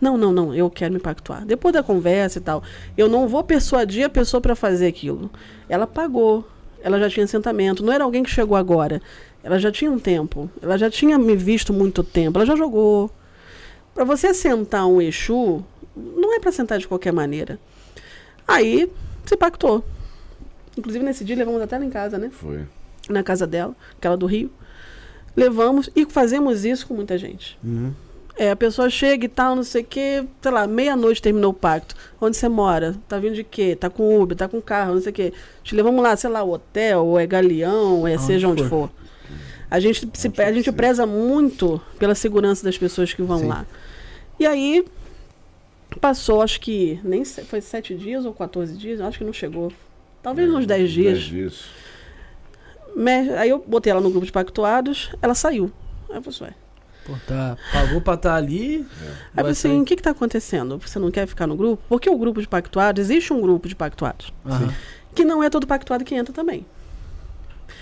Não, 0.00 0.16
não, 0.16 0.32
não, 0.32 0.54
eu 0.54 0.70
quero 0.70 0.94
me 0.94 0.98
pactuar. 0.98 1.44
Depois 1.44 1.74
da 1.74 1.82
conversa 1.82 2.38
e 2.38 2.40
tal, 2.40 2.62
eu 2.96 3.08
não 3.08 3.28
vou 3.28 3.44
persuadir 3.44 4.06
a 4.06 4.08
pessoa 4.08 4.40
para 4.40 4.56
fazer 4.56 4.86
aquilo. 4.86 5.30
Ela 5.68 5.86
pagou, 5.86 6.48
ela 6.82 6.98
já 6.98 7.10
tinha 7.10 7.24
assentamento, 7.24 7.84
não 7.84 7.92
era 7.92 8.02
alguém 8.02 8.22
que 8.22 8.30
chegou 8.30 8.56
agora. 8.56 9.02
Ela 9.42 9.58
já 9.58 9.70
tinha 9.70 9.90
um 9.90 9.98
tempo, 9.98 10.50
ela 10.62 10.78
já 10.78 10.90
tinha 10.90 11.18
me 11.18 11.36
visto 11.36 11.72
muito 11.72 12.02
tempo, 12.02 12.38
ela 12.38 12.46
já 12.46 12.56
jogou. 12.56 13.10
Para 13.94 14.04
você 14.04 14.32
sentar 14.32 14.86
um 14.86 15.02
Exu, 15.02 15.62
não 15.94 16.34
é 16.34 16.40
para 16.40 16.52
sentar 16.52 16.78
de 16.78 16.88
qualquer 16.88 17.12
maneira. 17.12 17.58
Aí 18.48 18.90
se 19.30 19.36
pactou. 19.36 19.84
Inclusive 20.76 21.04
nesse 21.04 21.24
dia 21.24 21.36
levamos 21.36 21.62
até 21.62 21.78
lá 21.78 21.84
em 21.84 21.90
casa, 21.90 22.18
né? 22.18 22.30
Foi. 22.32 22.64
Na 23.08 23.22
casa 23.22 23.46
dela, 23.46 23.74
aquela 23.96 24.16
do 24.16 24.26
Rio. 24.26 24.50
Levamos 25.36 25.88
e 25.94 26.04
fazemos 26.04 26.64
isso 26.64 26.86
com 26.86 26.94
muita 26.94 27.16
gente. 27.16 27.56
Uhum. 27.62 27.92
É, 28.36 28.50
a 28.50 28.56
pessoa 28.56 28.90
chega 28.90 29.26
e 29.26 29.28
tal, 29.28 29.54
não 29.54 29.62
sei 29.62 29.82
o 29.82 29.84
quê, 29.84 30.24
sei 30.40 30.50
lá, 30.50 30.66
meia-noite 30.66 31.22
terminou 31.22 31.50
o 31.50 31.54
pacto. 31.54 31.94
Onde 32.20 32.36
você 32.36 32.48
mora? 32.48 32.96
Tá 33.08 33.18
vindo 33.18 33.34
de 33.34 33.44
quê? 33.44 33.76
Tá 33.76 33.88
com 33.88 34.20
Uber, 34.20 34.36
tá 34.36 34.48
com 34.48 34.60
carro, 34.60 34.94
não 34.94 35.00
sei 35.00 35.10
o 35.10 35.14
quê. 35.14 35.32
Te 35.62 35.76
levamos 35.76 36.02
lá, 36.02 36.16
sei 36.16 36.30
lá, 36.30 36.42
hotel, 36.42 37.06
ou 37.06 37.18
é 37.18 37.26
galeão, 37.26 37.98
ou 37.98 38.08
é 38.08 38.14
Aonde 38.14 38.24
seja 38.24 38.48
onde 38.48 38.62
for. 38.62 38.88
for. 38.88 38.90
A 39.70 39.78
gente, 39.78 40.08
se, 40.14 40.28
Onde 40.28 40.42
a 40.42 40.52
gente 40.52 40.72
preza 40.72 41.06
muito 41.06 41.80
pela 41.98 42.14
segurança 42.14 42.64
das 42.64 42.76
pessoas 42.76 43.12
que 43.12 43.22
vão 43.22 43.38
Sim. 43.38 43.46
lá. 43.46 43.64
E 44.38 44.46
aí, 44.46 44.84
passou, 45.98 46.42
acho 46.42 46.60
que, 46.60 47.00
nem 47.02 47.24
se- 47.24 47.42
foi 47.44 47.60
sete 47.60 47.94
dias 47.96 48.24
ou 48.24 48.32
14 48.32 48.76
dias, 48.76 49.00
acho 49.00 49.18
que 49.18 49.24
não 49.24 49.32
chegou. 49.32 49.72
Talvez 50.22 50.48
uns 50.52 50.66
10 50.66 50.90
dias. 50.90 51.12
Dez 51.14 51.24
dias. 51.24 51.64
Me- 52.94 53.30
Aí 53.36 53.48
eu 53.50 53.62
botei 53.66 53.90
ela 53.90 54.00
no 54.00 54.10
grupo 54.10 54.26
de 54.26 54.32
pactuados, 54.32 55.10
ela 55.22 55.34
saiu. 55.34 55.70
Aí 56.10 56.16
eu 56.16 56.22
falei, 56.22 56.28
assim, 56.36 56.44
ué. 56.44 56.54
Pô, 57.06 57.14
tá, 57.26 57.56
pagou 57.72 58.00
pra 58.00 58.14
estar 58.14 58.34
ali. 58.34 58.74
Aí 58.76 58.80
eu 58.82 58.86
falei 59.36 59.52
assim, 59.52 59.80
o 59.80 59.84
que 59.84 59.94
está 59.94 60.10
acontecendo? 60.10 60.78
Você 60.78 60.98
não 60.98 61.10
quer 61.10 61.26
ficar 61.26 61.46
no 61.46 61.56
grupo? 61.56 61.82
Porque 61.88 62.10
o 62.10 62.18
grupo 62.18 62.40
de 62.40 62.46
pactuados, 62.48 63.00
existe 63.02 63.32
um 63.32 63.40
grupo 63.40 63.66
de 63.68 63.74
pactuados. 63.74 64.32
Aham. 64.44 64.72
Que 65.14 65.24
não 65.24 65.42
é 65.42 65.48
todo 65.50 65.66
pactuado 65.66 66.04
que 66.04 66.14
entra 66.14 66.32
também. 66.32 66.66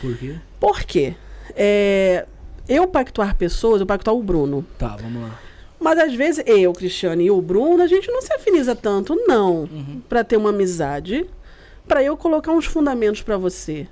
Por 0.01 0.17
quê? 0.17 0.37
Por 0.61 0.85
quê? 0.85 1.15
É, 1.57 2.27
eu 2.69 2.87
pactuar 2.87 3.35
pessoas, 3.37 3.81
eu 3.81 3.87
pactuar 3.87 4.15
o 4.17 4.23
Bruno. 4.23 4.65
Tá, 4.79 4.97
vamos 4.97 5.23
lá. 5.23 5.39
Mas 5.81 5.99
às 5.99 6.15
vezes 6.15 6.43
eu, 6.47 6.73
Cristiane 6.73 7.25
e 7.27 7.31
o 7.31 7.41
Bruno, 7.41 7.83
a 7.83 7.87
gente 7.87 8.11
não 8.11 8.21
se 8.21 8.33
afiniza 8.33 8.75
tanto, 8.75 9.15
não. 9.27 9.61
Uhum. 9.63 10.03
Pra 10.09 10.25
ter 10.25 10.37
uma 10.37 10.51
amizade. 10.51 11.25
Pra 11.87 12.03
eu 12.03 12.17
colocar 12.17 12.53
uns 12.53 12.65
fundamentos 12.67 13.23
pra 13.23 13.37
você. 13.37 13.87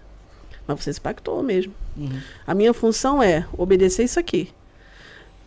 Mas 0.66 0.82
você 0.82 0.92
se 0.92 1.00
pactou 1.00 1.42
mesmo. 1.42 1.72
Uhum. 1.96 2.20
A 2.46 2.54
minha 2.54 2.74
função 2.74 3.22
é 3.22 3.46
obedecer 3.56 4.02
isso 4.04 4.18
aqui. 4.18 4.50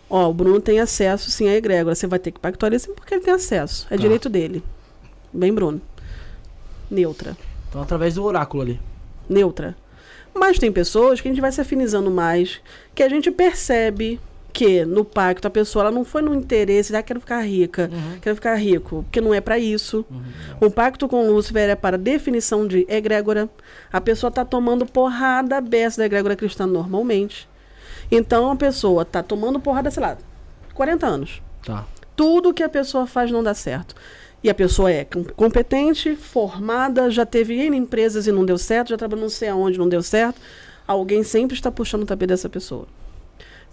Ó, 0.09 0.29
o 0.29 0.33
Bruno 0.33 0.59
tem 0.61 0.79
acesso 0.79 1.29
sim 1.29 1.47
à 1.49 1.55
egrégora. 1.55 1.93
Você 1.93 2.07
vai 2.07 2.17
ter 2.17 2.31
que 2.31 2.39
pactuar 2.39 2.73
isso 2.73 2.91
porque 2.93 3.13
ele 3.13 3.23
tem 3.23 3.33
acesso. 3.33 3.85
É 3.87 3.95
Tá. 3.95 4.01
direito 4.01 4.29
dele. 4.29 4.63
Bem, 5.31 5.53
Bruno. 5.53 5.79
Neutra. 6.89 7.37
Então, 7.69 7.81
através 7.81 8.15
do 8.15 8.23
oráculo 8.23 8.63
ali. 8.63 8.79
Neutra. 9.29 9.75
Mas 10.33 10.57
tem 10.57 10.71
pessoas 10.71 11.21
que 11.21 11.27
a 11.27 11.31
gente 11.31 11.41
vai 11.41 11.51
se 11.51 11.61
afinizando 11.61 12.09
mais, 12.09 12.61
que 12.95 13.03
a 13.03 13.09
gente 13.09 13.29
percebe 13.29 14.19
que 14.51 14.83
no 14.85 15.05
pacto 15.05 15.47
a 15.47 15.51
pessoa 15.51 15.83
ela 15.85 15.91
não 15.91 16.03
foi 16.03 16.21
no 16.21 16.33
interesse, 16.33 16.95
ah, 16.95 17.03
quero 17.03 17.19
ficar 17.19 17.41
rica, 17.41 17.89
Uhum. 17.91 18.19
quero 18.19 18.35
ficar 18.35 18.55
rico, 18.55 19.03
porque 19.03 19.21
não 19.21 19.33
é 19.33 19.39
para 19.39 19.57
isso. 19.59 20.05
O 20.59 20.69
pacto 20.71 21.07
com 21.07 21.27
Lúcifer 21.27 21.69
é 21.69 21.75
para 21.75 21.97
definição 21.97 22.67
de 22.67 22.85
egrégora. 22.89 23.47
A 23.93 24.01
pessoa 24.01 24.29
está 24.29 24.43
tomando 24.43 24.85
porrada 24.85 25.61
beça 25.61 25.99
da 26.01 26.05
egrégora 26.05 26.35
cristã 26.35 26.65
normalmente. 26.65 27.47
Então 28.11 28.51
a 28.51 28.55
pessoa 28.55 29.03
está 29.03 29.21
tomando 29.21 29.59
porrada, 29.59 29.91
sei 29.91 30.01
lá, 30.01 30.17
40 30.73 31.05
anos. 31.05 31.41
Tá. 31.63 31.85
Tudo 32.15 32.53
que 32.53 32.63
a 32.63 32.69
pessoa 32.69 33.05
faz 33.05 33.31
não 33.31 33.43
dá 33.43 33.53
certo. 33.53 33.95
E 34.43 34.49
a 34.49 34.53
pessoa 34.55 34.89
é 34.91 35.03
com- 35.05 35.23
competente, 35.23 36.15
formada, 36.15 37.09
já 37.11 37.25
teve 37.25 37.55
N 37.55 37.77
empresas 37.77 38.25
e 38.25 38.31
não 38.31 38.45
deu 38.45 38.57
certo, 38.57 38.89
já 38.89 38.97
trabalhou 38.97 39.23
não 39.23 39.29
sei 39.29 39.49
aonde, 39.49 39.77
não 39.77 39.87
deu 39.87 40.01
certo. 40.01 40.39
Alguém 40.87 41.23
sempre 41.23 41.55
está 41.55 41.69
puxando 41.71 42.03
o 42.03 42.05
tapete 42.05 42.29
dessa 42.29 42.49
pessoa. 42.49 42.87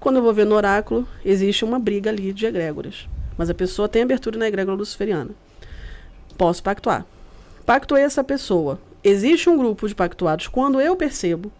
Quando 0.00 0.16
eu 0.16 0.22
vou 0.22 0.32
ver 0.32 0.46
no 0.46 0.54
oráculo, 0.54 1.06
existe 1.24 1.64
uma 1.64 1.78
briga 1.78 2.10
ali 2.10 2.32
de 2.32 2.46
egrégoras. 2.46 3.08
Mas 3.36 3.50
a 3.50 3.54
pessoa 3.54 3.88
tem 3.88 4.02
abertura 4.02 4.38
na 4.38 4.46
egrégora 4.46 4.76
luciferiana. 4.76 5.30
Posso 6.36 6.62
pactuar. 6.62 7.04
Pactuei 7.64 8.02
essa 8.02 8.22
pessoa. 8.22 8.78
Existe 9.02 9.48
um 9.48 9.56
grupo 9.56 9.88
de 9.88 9.94
pactuados 9.94 10.46
quando 10.48 10.80
eu 10.80 10.96
percebo 10.96 11.50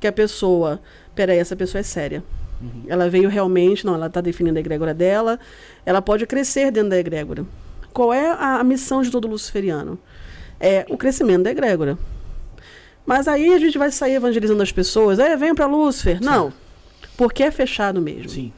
que 0.00 0.06
a 0.06 0.12
pessoa. 0.12 0.80
Peraí, 1.14 1.38
essa 1.38 1.56
pessoa 1.56 1.80
é 1.80 1.82
séria. 1.82 2.22
Ela 2.88 3.08
veio 3.08 3.28
realmente, 3.28 3.86
não, 3.86 3.94
ela 3.94 4.06
está 4.06 4.20
definindo 4.20 4.56
a 4.56 4.60
egrégora 4.60 4.92
dela, 4.92 5.38
ela 5.86 6.02
pode 6.02 6.26
crescer 6.26 6.70
dentro 6.72 6.90
da 6.90 6.98
egrégora. 6.98 7.46
Qual 7.92 8.12
é 8.12 8.30
a, 8.30 8.58
a 8.58 8.64
missão 8.64 9.00
de 9.00 9.10
todo 9.10 9.28
luciferiano? 9.28 9.98
É 10.58 10.84
o 10.88 10.96
crescimento 10.96 11.44
da 11.44 11.50
egrégora. 11.50 11.96
Mas 13.06 13.28
aí 13.28 13.54
a 13.54 13.58
gente 13.58 13.78
vai 13.78 13.90
sair 13.90 14.14
evangelizando 14.14 14.62
as 14.62 14.72
pessoas, 14.72 15.18
é, 15.18 15.36
venham 15.36 15.54
para 15.54 15.66
Lúcifer. 15.66 16.20
Não, 16.20 16.52
porque 17.18 17.42
é 17.42 17.50
fechado 17.50 18.00
mesmo. 18.00 18.30
Sim. 18.30 18.52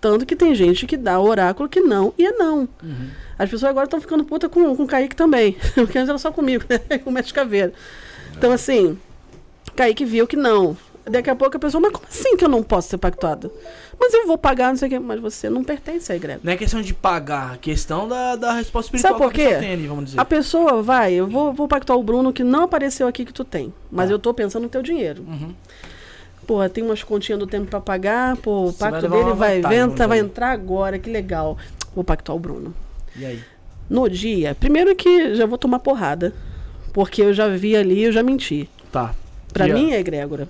Tanto 0.00 0.26
que 0.26 0.36
tem 0.36 0.54
gente 0.54 0.86
que 0.86 0.96
dá 0.96 1.18
oráculo 1.18 1.68
que 1.68 1.80
não 1.80 2.12
e 2.18 2.26
é 2.26 2.32
não. 2.32 2.68
Uhum. 2.82 3.08
As 3.38 3.48
pessoas 3.48 3.70
agora 3.70 3.86
estão 3.86 4.00
ficando 4.00 4.22
puta 4.24 4.48
com, 4.48 4.76
com 4.76 4.82
o 4.82 4.86
Kaique 4.86 5.16
também. 5.16 5.56
Porque 5.74 5.96
antes 5.96 6.08
era 6.10 6.18
só 6.18 6.30
comigo, 6.30 6.64
né? 6.68 6.78
Com 6.98 7.10
o 7.10 7.12
Mestre 7.12 7.32
Caveira. 7.32 7.72
Então, 8.36 8.52
assim, 8.52 8.98
Kaique 9.74 10.04
viu 10.04 10.26
que 10.26 10.36
não. 10.36 10.76
Daqui 11.04 11.30
a 11.30 11.34
pouco 11.34 11.56
a 11.56 11.60
pessoa, 11.60 11.80
mas 11.80 11.92
como 11.92 12.04
assim 12.08 12.36
que 12.36 12.44
eu 12.44 12.48
não 12.48 12.62
posso 12.62 12.88
ser 12.90 12.98
pactuada? 12.98 13.50
Mas 13.98 14.12
eu 14.14 14.26
vou 14.26 14.36
pagar, 14.38 14.68
não 14.68 14.76
sei 14.76 14.86
o 14.88 14.90
quê. 14.90 14.98
Mas 14.98 15.20
você 15.20 15.48
não 15.50 15.64
pertence 15.64 16.12
à 16.12 16.16
igreja. 16.16 16.40
Não 16.44 16.52
é 16.52 16.56
questão 16.56 16.80
de 16.82 16.92
pagar, 16.94 17.54
é 17.54 17.58
questão 17.58 18.06
da, 18.06 18.36
da 18.36 18.52
resposta 18.52 18.88
espiritual 18.88 19.14
Sabe 19.18 19.24
por 19.24 19.32
que 19.32 19.40
a 19.42 19.44
pessoa 19.44 19.60
quê? 19.60 19.66
tem 19.66 19.74
ali, 19.74 19.86
vamos 19.88 20.04
dizer. 20.06 20.20
A 20.20 20.24
pessoa 20.24 20.82
vai, 20.82 21.14
eu 21.14 21.26
vou, 21.26 21.52
vou 21.52 21.66
pactuar 21.66 21.98
o 21.98 22.02
Bruno 22.02 22.32
que 22.32 22.44
não 22.44 22.64
apareceu 22.64 23.06
aqui 23.08 23.24
que 23.24 23.32
tu 23.32 23.44
tem. 23.44 23.72
Mas 23.90 24.08
Tá. 24.08 24.14
eu 24.14 24.18
tô 24.18 24.32
pensando 24.34 24.64
no 24.64 24.68
teu 24.68 24.82
dinheiro. 24.82 25.24
Uhum. 25.26 25.54
Pô, 26.46 26.68
tem 26.68 26.82
umas 26.82 27.02
continhas 27.02 27.38
do 27.38 27.46
tempo 27.46 27.66
pra 27.66 27.80
pagar, 27.80 28.36
pô, 28.36 28.64
o 28.64 28.70
vai 28.72 28.90
pacto 28.90 29.06
levar 29.06 29.16
dele 29.24 29.36
vai, 29.36 29.56
vantagem, 29.60 29.88
venta, 29.88 30.08
vai 30.08 30.18
entrar 30.18 30.50
agora, 30.50 30.98
que 30.98 31.08
legal. 31.08 31.56
Vou 31.94 32.02
pactuar 32.02 32.36
o 32.36 32.40
Bruno. 32.40 32.74
E 33.16 33.24
aí? 33.24 33.40
No 33.88 34.08
dia, 34.08 34.54
primeiro 34.54 34.94
que 34.96 35.34
já 35.34 35.46
vou 35.46 35.58
tomar 35.58 35.78
porrada. 35.78 36.32
Porque 36.92 37.22
eu 37.22 37.32
já 37.32 37.48
vi 37.48 37.74
ali, 37.76 38.02
eu 38.04 38.12
já 38.12 38.22
menti. 38.22 38.68
Tá. 38.90 39.14
Pra 39.52 39.64
Dia- 39.66 39.74
mim 39.74 39.92
é 39.92 39.98
egrégora. 39.98 40.46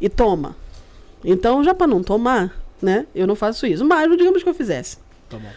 E 0.00 0.08
toma. 0.08 0.56
Então, 1.24 1.64
já 1.64 1.72
pra 1.74 1.86
não 1.86 2.02
tomar, 2.02 2.54
né? 2.82 3.06
Eu 3.14 3.26
não 3.26 3.34
faço 3.34 3.66
isso. 3.66 3.84
Mas 3.84 4.10
digamos 4.16 4.42
que 4.42 4.48
eu 4.48 4.54
fizesse. 4.54 4.98
Tá 5.30 5.38
bom. 5.38 5.48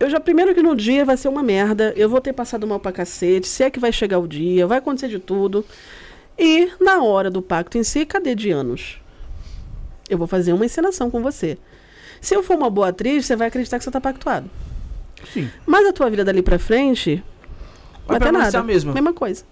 Eu 0.00 0.08
já, 0.10 0.18
primeiro 0.20 0.54
que 0.54 0.62
no 0.62 0.74
dia 0.76 1.04
vai 1.04 1.16
ser 1.16 1.28
uma 1.28 1.42
merda, 1.42 1.92
eu 1.96 2.08
vou 2.08 2.20
ter 2.20 2.32
passado 2.32 2.66
mal 2.66 2.78
pra 2.80 2.92
cacete, 2.92 3.46
se 3.48 3.64
é 3.64 3.70
que 3.70 3.80
vai 3.80 3.92
chegar 3.92 4.18
o 4.20 4.28
dia, 4.28 4.66
vai 4.66 4.78
acontecer 4.78 5.08
de 5.08 5.18
tudo. 5.18 5.64
E 6.38 6.70
na 6.80 7.02
hora 7.02 7.30
do 7.30 7.42
pacto 7.42 7.76
em 7.78 7.82
si, 7.82 8.06
cadê 8.06 8.34
de 8.34 8.50
anos? 8.50 9.00
Eu 10.08 10.16
vou 10.18 10.26
fazer 10.26 10.52
uma 10.52 10.64
encenação 10.64 11.10
com 11.10 11.20
você. 11.22 11.58
Se 12.20 12.34
eu 12.34 12.42
for 12.42 12.56
uma 12.56 12.70
boa 12.70 12.88
atriz, 12.88 13.26
você 13.26 13.36
vai 13.36 13.48
acreditar 13.48 13.78
que 13.78 13.84
você 13.84 13.90
tá 13.90 14.00
pactuado. 14.00 14.48
Sim. 15.32 15.50
Mas 15.66 15.86
a 15.86 15.92
tua 15.92 16.08
vida 16.08 16.24
dali 16.24 16.42
pra 16.42 16.58
frente, 16.58 17.22
Vai 18.06 18.18
vai 18.18 18.28
ter 18.28 18.32
nada. 18.32 18.58
a 18.58 18.62
mesma. 18.62 18.92
Mesma 18.92 19.12
coisa. 19.12 19.44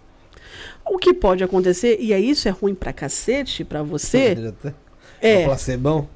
O 0.85 0.99
que 0.99 1.13
pode 1.13 1.43
acontecer, 1.43 1.99
e 2.01 2.15
aí 2.15 2.31
isso 2.31 2.47
é 2.49 2.51
ruim 2.53 2.75
pra 2.75 2.93
cacete 2.93 3.65
pra 3.65 3.83
você, 3.83 4.53
tá- 4.63 4.73
é, 5.21 5.41
Um 5.41 5.45
placebão? 5.47 6.09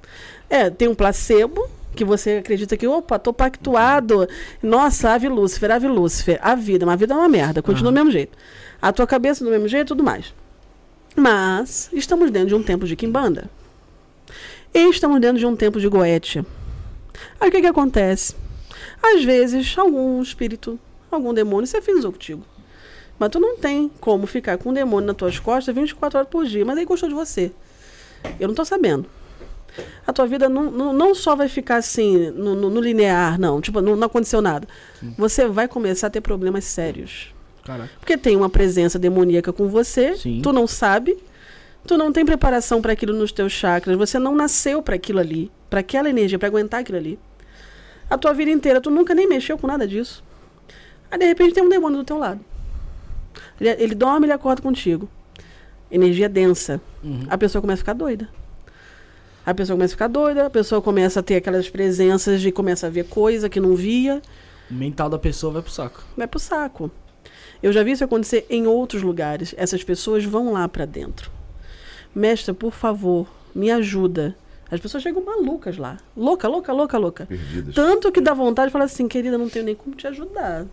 é, 0.49 0.71
tem 0.71 0.87
um 0.89 0.95
placebo, 0.95 1.69
que 1.95 2.05
você 2.05 2.37
acredita 2.39 2.77
que, 2.77 2.87
opa, 2.87 3.19
tô 3.19 3.33
pactuado. 3.33 4.29
Nossa, 4.63 5.11
ave 5.11 5.29
Lúcifer, 5.29 5.73
ave 5.73 5.89
Lúcifer. 5.89 6.39
A 6.41 6.55
vida, 6.55 6.87
mas 6.87 6.93
a 6.95 6.97
vida 6.97 7.15
é 7.15 7.17
uma 7.17 7.29
merda, 7.29 7.61
continua 7.61 7.91
do 7.91 7.95
mesmo 7.97 8.13
jeito. 8.13 8.39
A 8.81 8.93
tua 8.93 9.07
cabeça 9.09 9.45
do 9.45 9.51
mesmo 9.51 9.67
jeito, 9.67 9.89
tudo 9.89 10.05
mais. 10.05 10.33
Mas 11.21 11.91
estamos 11.93 12.31
dentro 12.31 12.49
de 12.49 12.55
um 12.55 12.63
tempo 12.63 12.87
de 12.87 12.97
quimbanda. 12.97 13.51
E 14.73 14.89
estamos 14.89 15.21
dentro 15.21 15.39
de 15.39 15.45
um 15.47 15.55
tempo 15.55 15.79
de 15.79 15.87
goetia. 15.87 16.47
Aí 17.39 17.49
o 17.49 17.53
que 17.53 17.61
que 17.61 17.67
acontece? 17.67 18.35
Às 19.03 19.23
vezes, 19.23 19.77
algum 19.77 20.23
espírito, 20.23 20.79
algum 21.11 21.35
demônio 21.35 21.67
se 21.67 21.77
afinizou 21.77 22.11
contigo. 22.13 22.43
Mas 23.19 23.29
tu 23.29 23.39
não 23.39 23.57
tem 23.59 23.91
como 24.01 24.27
ficar 24.27 24.57
com 24.57 24.71
um 24.71 24.73
demônio 24.73 25.09
nas 25.09 25.17
tuas 25.17 25.39
costas 25.39 25.75
24 25.75 26.19
horas 26.21 26.31
por 26.31 26.47
dia. 26.47 26.65
Mas 26.65 26.79
aí 26.79 26.87
gostou 26.87 27.09
de 27.09 27.15
você. 27.15 27.53
Eu 28.39 28.49
não 28.49 28.55
tô 28.55 28.65
sabendo 28.65 29.07
a 30.07 30.13
tua 30.13 30.27
vida 30.27 30.49
não, 30.49 30.69
não, 30.71 30.93
não 30.93 31.15
só 31.15 31.37
vai 31.37 31.49
ficar 31.49 31.77
assim, 31.77 32.31
no, 32.31 32.55
no- 32.57 32.71
no 32.71 32.81
linear, 32.81 33.39
não. 33.39 33.61
Tipo, 33.61 33.81
não, 33.81 33.95
não 33.95 34.07
aconteceu 34.07 34.43
nada. 34.43 34.67
Você 35.17 35.47
vai 35.47 35.69
começar 35.69 36.09
a 36.09 36.11
ter 36.11 36.21
problemas 36.21 36.65
sérios. 36.65 37.33
Caraca. 37.65 37.91
Porque 37.99 38.17
tem 38.17 38.37
uma 38.37 38.49
presença 38.51 38.99
demoníaca 38.99 39.53
com 39.53 39.69
você, 39.69 40.17
Sim. 40.17 40.41
tu 40.43 40.53
não 40.53 40.67
sabe, 40.67 41.17
tu 41.87 41.97
não 41.97 42.13
tem 42.13 42.25
preparação 42.25 42.81
para 42.81 42.93
aquilo 42.93 43.13
nos 43.15 43.33
teus 43.33 43.53
chakras, 43.53 43.97
você 43.97 44.19
não 44.19 44.35
nasceu 44.35 44.83
para 44.83 44.95
aquilo 44.97 45.19
ali, 45.19 45.51
para 45.69 45.81
aquela 45.81 46.09
energia, 46.09 46.39
para 46.39 46.49
aguentar 46.49 46.81
aquilo 46.81 46.99
ali. 46.99 47.19
A 48.09 48.19
tua 48.19 48.33
vida 48.33 48.51
inteira, 48.51 48.81
tu 48.81 48.91
nunca 48.91 49.15
nem 49.15 49.29
mexeu 49.29 49.57
com 49.57 49.67
nada 49.67 49.87
disso. 49.87 50.25
Aí, 51.11 51.19
de 51.19 51.27
repente, 51.27 51.55
tem 51.55 51.63
um 51.63 51.69
demônio 51.69 51.99
do 51.99 52.05
teu 52.05 52.19
lado. 52.19 52.41
Ele, 53.61 53.69
ele 53.71 53.95
dorme, 53.95 54.27
ele 54.27 54.33
acorda 54.33 54.61
contigo. 54.63 55.09
Energia 55.91 56.29
densa. 56.29 56.81
Uhum. 57.05 57.27
A 57.29 57.37
pessoa 57.39 57.61
começa 57.61 57.81
a 57.81 57.83
ficar 57.83 57.93
doida. 57.95 58.29
A 59.47 59.55
pessoa 59.55 59.77
começa 59.77 59.93
a 59.93 59.97
ficar 59.97 60.09
doida, 60.09 60.47
a 60.47 60.51
pessoa 60.51 60.83
começa 60.83 61.21
a 61.21 61.23
ter 61.23 61.37
aquelas 61.37 61.69
presenças 61.69 62.41
de 62.41 62.53
começa 62.53 62.87
a 62.87 62.91
ver 62.91 63.05
coisa 63.07 63.49
que 63.49 63.59
não 63.59 63.75
via, 63.75 64.21
O 64.71 64.75
mental 64.75 65.09
da 65.09 65.19
pessoa 65.19 65.53
vai 65.53 65.63
pro 65.63 65.71
saco. 65.73 66.05
vai 66.17 66.27
pro 66.27 66.39
saco. 66.39 66.91
Eu 67.63 67.73
já 67.73 67.83
vi 67.83 67.93
isso 67.93 68.05
acontecer 68.05 68.47
em 68.49 68.67
outros 68.67 69.03
lugares. 69.03 69.55
Essas 69.57 69.85
pessoas 69.85 70.25
vão 70.25 70.53
lá 70.53 70.69
pra 70.69 70.85
dentro. 70.85 71.31
Mestra, 72.15 72.55
por 72.55 72.73
favor, 72.73 73.27
me 73.55 73.71
ajuda. 73.71 74.35
As 74.71 74.81
pessoas 74.81 75.03
chegam 75.03 75.23
malucas 75.23 75.77
lá. 75.77 75.99
Louca, 76.17 76.49
louca, 76.49 76.73
louca, 76.73 76.99
louca. 76.99 77.27
Perdidas. 77.27 77.75
Tanto 77.75 78.13
que 78.13 78.21
dá 78.21 78.33
vontade 78.33 78.69
de 78.69 78.73
falar 78.73 78.85
assim, 78.85 79.09
querida, 79.09 79.37
não 79.37 79.49
tenho 79.49 79.65
nem 79.65 79.75
como 79.75 79.97
te 79.97 80.07
ajudar. 80.07 80.65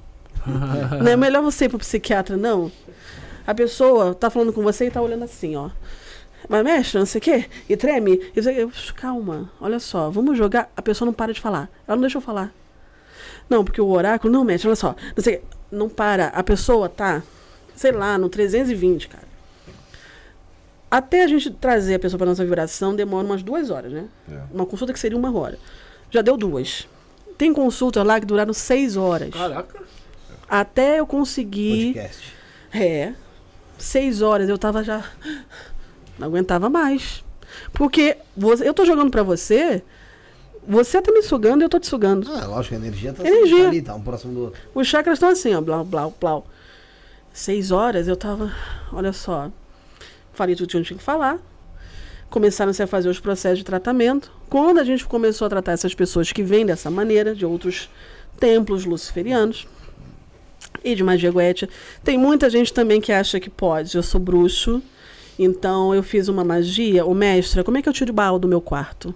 não 1.01 1.11
é 1.11 1.17
melhor 1.17 1.41
você 1.41 1.65
ir 1.65 1.69
pro 1.69 1.79
psiquiatra, 1.79 2.37
não? 2.37 2.71
A 3.45 3.53
pessoa 3.53 4.13
tá 4.13 4.29
falando 4.29 4.53
com 4.53 4.61
você 4.61 4.87
e 4.87 4.91
tá 4.91 5.01
olhando 5.01 5.23
assim, 5.23 5.55
ó. 5.55 5.71
Mas, 6.47 6.63
mestre, 6.63 6.99
não 6.99 7.05
sei 7.05 7.19
o 7.19 7.21
quê, 7.21 7.45
e 7.67 7.75
treme. 7.75 8.31
E 8.35 8.41
você, 8.41 8.51
eu, 8.51 8.71
calma, 8.95 9.51
olha 9.59 9.79
só, 9.79 10.09
vamos 10.09 10.37
jogar. 10.37 10.71
A 10.77 10.81
pessoa 10.81 11.07
não 11.07 11.13
para 11.13 11.33
de 11.33 11.41
falar. 11.41 11.69
Ela 11.87 11.95
não 11.95 12.01
deixa 12.01 12.17
eu 12.17 12.21
falar. 12.21 12.53
Não, 13.49 13.63
porque 13.65 13.81
o 13.81 13.87
oráculo, 13.87 14.31
não, 14.31 14.43
mestre, 14.43 14.67
olha 14.67 14.75
só. 14.75 14.95
Não 15.15 15.23
sei, 15.23 15.35
o 15.35 15.39
quê. 15.39 15.43
Não 15.71 15.89
para. 15.89 16.27
A 16.27 16.43
pessoa 16.43 16.89
tá, 16.89 17.23
sei 17.75 17.91
lá, 17.91 18.17
no 18.17 18.29
320, 18.29 19.07
cara. 19.07 19.27
Até 20.89 21.23
a 21.23 21.27
gente 21.27 21.51
trazer 21.51 21.95
a 21.95 21.99
pessoa 21.99 22.17
para 22.17 22.27
nossa 22.27 22.43
vibração 22.43 22.95
demora 22.95 23.25
umas 23.25 23.43
duas 23.43 23.69
horas, 23.69 23.91
né? 23.91 24.05
É. 24.31 24.39
Uma 24.53 24.65
consulta 24.65 24.93
que 24.93 24.99
seria 24.99 25.17
uma 25.17 25.35
hora. 25.37 25.59
Já 26.09 26.21
deu 26.21 26.37
duas. 26.37 26.87
Tem 27.37 27.53
consultas 27.53 28.05
lá 28.05 28.19
que 28.19 28.25
duraram 28.25 28.53
seis 28.53 28.95
horas. 28.95 29.29
Caraca. 29.29 29.83
Até 30.49 30.99
eu 30.99 31.05
conseguir. 31.05 31.93
Podcast. 31.93 32.33
É. 32.73 33.13
Seis 33.77 34.21
horas 34.21 34.47
eu 34.47 34.57
tava 34.57 34.83
já. 34.83 35.03
Não 36.17 36.27
aguentava 36.27 36.69
mais. 36.69 37.23
Porque 37.73 38.17
você, 38.35 38.67
eu 38.67 38.73
tô 38.73 38.85
jogando 38.85 39.11
pra 39.11 39.23
você. 39.23 39.83
Você 40.67 41.01
tá 41.01 41.11
me 41.13 41.21
sugando 41.21 41.61
e 41.61 41.65
eu 41.65 41.69
tô 41.69 41.79
te 41.79 41.87
sugando. 41.87 42.29
Ah, 42.31 42.45
lógico, 42.45 42.75
a 42.75 42.77
energia 42.77 43.13
tá 43.13 43.25
Energia. 43.25 43.63
tá 43.63 43.67
ali, 43.69 43.81
tá 43.81 43.95
um 43.95 44.01
próximo 44.01 44.33
do 44.33 44.41
outro. 44.41 44.59
Os 44.75 44.85
chakras 44.85 45.15
estão 45.15 45.29
assim, 45.29 45.55
ó. 45.55 45.61
Blau, 45.61 45.85
blau, 45.85 46.13
blau. 46.19 46.47
Seis 47.31 47.71
horas 47.71 48.07
eu 48.07 48.17
tava. 48.17 48.51
Olha 48.91 49.13
só. 49.13 49.49
Falei 50.33 50.55
tudo 50.55 50.69
que 50.69 50.75
eu 50.77 50.83
tinha 50.83 50.97
que 50.97 51.03
falar. 51.03 51.39
Começaram-se 52.29 52.83
a 52.83 52.87
fazer 52.87 53.07
os 53.07 53.19
processos 53.19 53.59
de 53.59 53.63
tratamento. 53.63 54.29
Quando 54.49 54.79
a 54.79 54.83
gente 54.83 55.05
começou 55.05 55.45
a 55.45 55.49
tratar 55.49 55.71
essas 55.71 55.95
pessoas 55.95 56.33
que 56.33 56.43
vêm 56.43 56.65
dessa 56.65 56.91
maneira, 56.91 57.33
de 57.33 57.45
outros 57.45 57.89
templos 58.37 58.83
luciferianos 58.83 59.65
e 60.83 60.93
de 60.93 61.03
magia 61.03 61.31
goétia, 61.31 61.69
tem 62.03 62.17
muita 62.17 62.49
gente 62.49 62.73
também 62.73 62.99
que 62.99 63.13
acha 63.13 63.39
que 63.39 63.49
pode. 63.49 63.95
Eu 63.95 64.03
sou 64.03 64.19
bruxo, 64.19 64.81
então 65.39 65.95
eu 65.95 66.03
fiz 66.03 66.27
uma 66.27 66.43
magia. 66.43 67.05
O 67.05 67.13
mestre, 67.15 67.63
como 67.63 67.77
é 67.77 67.81
que 67.81 67.87
eu 67.87 67.93
tiro 67.93 68.11
o 68.11 68.15
baú 68.15 68.37
do 68.37 68.47
meu 68.49 68.59
quarto? 68.59 69.15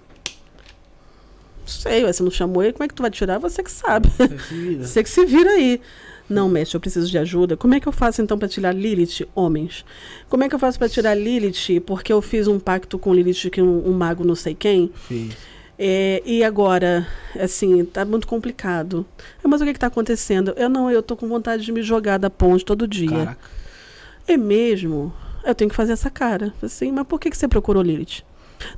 Sei, 1.66 2.04
você 2.04 2.22
não 2.22 2.30
chamou 2.30 2.62
ele, 2.62 2.72
como 2.72 2.84
é 2.84 2.88
que 2.88 2.94
tu 2.94 3.02
vai 3.02 3.10
tirar? 3.10 3.38
Você 3.38 3.62
que 3.62 3.70
sabe. 3.70 4.08
Vira. 4.50 4.84
Você 4.86 5.02
que 5.02 5.08
se 5.08 5.24
vira 5.24 5.50
aí. 5.50 5.80
Não, 6.28 6.48
mestre, 6.48 6.76
eu 6.76 6.80
preciso 6.80 7.10
de 7.10 7.18
ajuda. 7.18 7.56
Como 7.56 7.74
é 7.74 7.80
que 7.80 7.86
eu 7.86 7.92
faço 7.92 8.22
então 8.22 8.38
para 8.38 8.48
tirar 8.48 8.72
Lilith, 8.72 9.26
homens? 9.34 9.84
Como 10.28 10.42
é 10.42 10.48
que 10.48 10.54
eu 10.54 10.58
faço 10.58 10.78
para 10.78 10.88
tirar 10.88 11.14
Lilith? 11.14 11.80
Porque 11.86 12.12
eu 12.12 12.22
fiz 12.22 12.48
um 12.48 12.58
pacto 12.58 12.98
com 12.98 13.12
Lilith, 13.12 13.50
que 13.50 13.60
um, 13.60 13.88
um 13.88 13.92
mago 13.92 14.24
não 14.24 14.34
sei 14.34 14.54
quem. 14.54 14.90
Fiz. 14.94 15.36
É, 15.78 16.22
e 16.24 16.44
agora, 16.44 17.06
assim, 17.38 17.84
tá 17.84 18.04
muito 18.04 18.26
complicado. 18.26 19.04
É, 19.44 19.48
Mas 19.48 19.60
o 19.60 19.64
que 19.64 19.72
que 19.72 19.78
tá 19.78 19.88
acontecendo? 19.88 20.54
Eu 20.56 20.68
não, 20.68 20.90
eu 20.90 21.02
tô 21.02 21.16
com 21.16 21.28
vontade 21.28 21.64
de 21.64 21.72
me 21.72 21.82
jogar 21.82 22.18
da 22.18 22.30
ponte 22.30 22.64
todo 22.64 22.86
dia. 22.86 23.10
Caraca. 23.10 23.38
É 24.26 24.36
mesmo? 24.36 25.12
Eu 25.44 25.54
tenho 25.54 25.68
que 25.68 25.74
fazer 25.76 25.92
essa 25.92 26.08
cara. 26.08 26.54
Assim, 26.62 26.92
mas 26.92 27.06
por 27.06 27.18
que, 27.18 27.30
que 27.30 27.36
você 27.36 27.48
procurou 27.48 27.82
Lilith? 27.82 28.22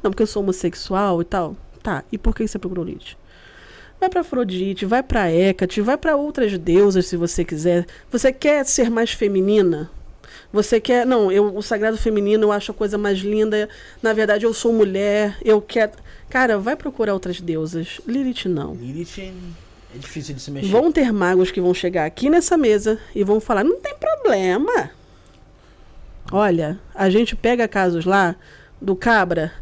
Não, 0.03 0.11
porque 0.11 0.23
eu 0.23 0.27
sou 0.27 0.43
homossexual 0.43 1.21
e 1.21 1.25
tal. 1.25 1.57
Tá, 1.85 2.03
e 2.11 2.17
por 2.17 2.35
que 2.35 2.49
você 2.49 2.59
procurou 2.59 2.83
Lilith? 2.83 3.15
Vai 4.01 4.09
pra 4.09 4.23
Afrodite, 4.23 4.87
vai 4.87 5.03
pra 5.03 5.31
Hecate, 5.31 5.83
vai 5.83 5.99
pra 5.99 6.17
outras 6.17 6.57
deusas 6.57 7.05
se 7.05 7.15
você 7.15 7.45
quiser. 7.45 7.85
Você 8.11 8.33
quer 8.33 8.65
ser 8.65 8.91
mais 8.91 9.13
feminina? 9.13 9.91
Você 10.51 10.81
quer. 10.81 11.05
Não, 11.05 11.31
eu, 11.31 11.55
o 11.55 11.61
sagrado 11.61 11.99
feminino 11.99 12.45
eu 12.45 12.53
acho 12.53 12.71
a 12.71 12.75
coisa 12.75 12.97
mais 12.97 13.19
linda. 13.19 13.69
Na 14.03 14.15
verdade, 14.15 14.47
eu 14.47 14.55
sou 14.55 14.73
mulher, 14.73 15.37
eu 15.45 15.61
quero. 15.61 15.93
Cara, 16.31 16.59
vai 16.59 16.75
procurar 16.75 17.13
outras 17.13 17.39
deusas. 17.39 18.01
Lilith 18.07 18.49
não. 18.49 18.73
Lilith 18.75 19.21
é 19.95 19.99
difícil 19.99 20.35
de 20.35 20.41
se 20.41 20.51
mexer. 20.51 20.69
Vão 20.69 20.91
ter 20.91 21.13
magos 21.13 21.51
que 21.51 21.61
vão 21.61 21.75
chegar 21.75 22.07
aqui 22.07 22.31
nessa 22.31 22.57
mesa 22.57 22.99
e 23.15 23.23
vão 23.23 23.41
falar: 23.41 23.63
não 23.63 23.79
tem 23.79 23.95
problema. 23.95 24.91
Olha, 26.33 26.81
a 26.95 27.11
gente 27.11 27.37
pega 27.37 27.69
casos 27.69 28.07
lá 28.07 28.35
do 28.81 28.97
cabra, 28.97 29.53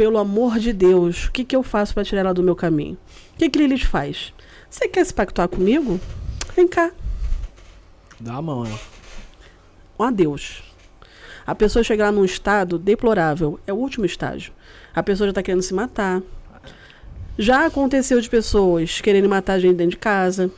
pelo 0.00 0.16
amor 0.16 0.58
de 0.58 0.72
Deus, 0.72 1.26
o 1.26 1.30
que, 1.30 1.44
que 1.44 1.54
eu 1.54 1.62
faço 1.62 1.92
para 1.92 2.02
tirar 2.02 2.22
ela 2.22 2.32
do 2.32 2.42
meu 2.42 2.56
caminho? 2.56 2.96
O 3.34 3.36
que, 3.36 3.50
que 3.50 3.58
Lilith 3.58 3.84
faz? 3.84 4.32
Você 4.70 4.88
quer 4.88 5.04
se 5.04 5.12
pactuar 5.12 5.46
comigo? 5.46 6.00
Vem 6.56 6.66
cá, 6.66 6.90
Dá 8.18 8.36
a 8.36 8.40
mão, 8.40 8.64
né? 8.64 8.78
um 9.98 10.04
adeus. 10.04 10.62
A 11.46 11.54
pessoa 11.54 11.84
chega 11.84 12.06
lá 12.06 12.12
num 12.12 12.24
estado 12.24 12.78
deplorável, 12.78 13.60
é 13.66 13.74
o 13.74 13.76
último 13.76 14.06
estágio. 14.06 14.54
A 14.94 15.02
pessoa 15.02 15.26
já 15.26 15.32
está 15.32 15.42
querendo 15.42 15.60
se 15.60 15.74
matar. 15.74 16.22
Já 17.38 17.66
aconteceu 17.66 18.22
de 18.22 18.30
pessoas 18.30 19.02
querendo 19.02 19.28
matar 19.28 19.52
a 19.52 19.58
gente 19.58 19.76
dentro 19.76 19.90
de 19.90 19.98
casa, 19.98 20.50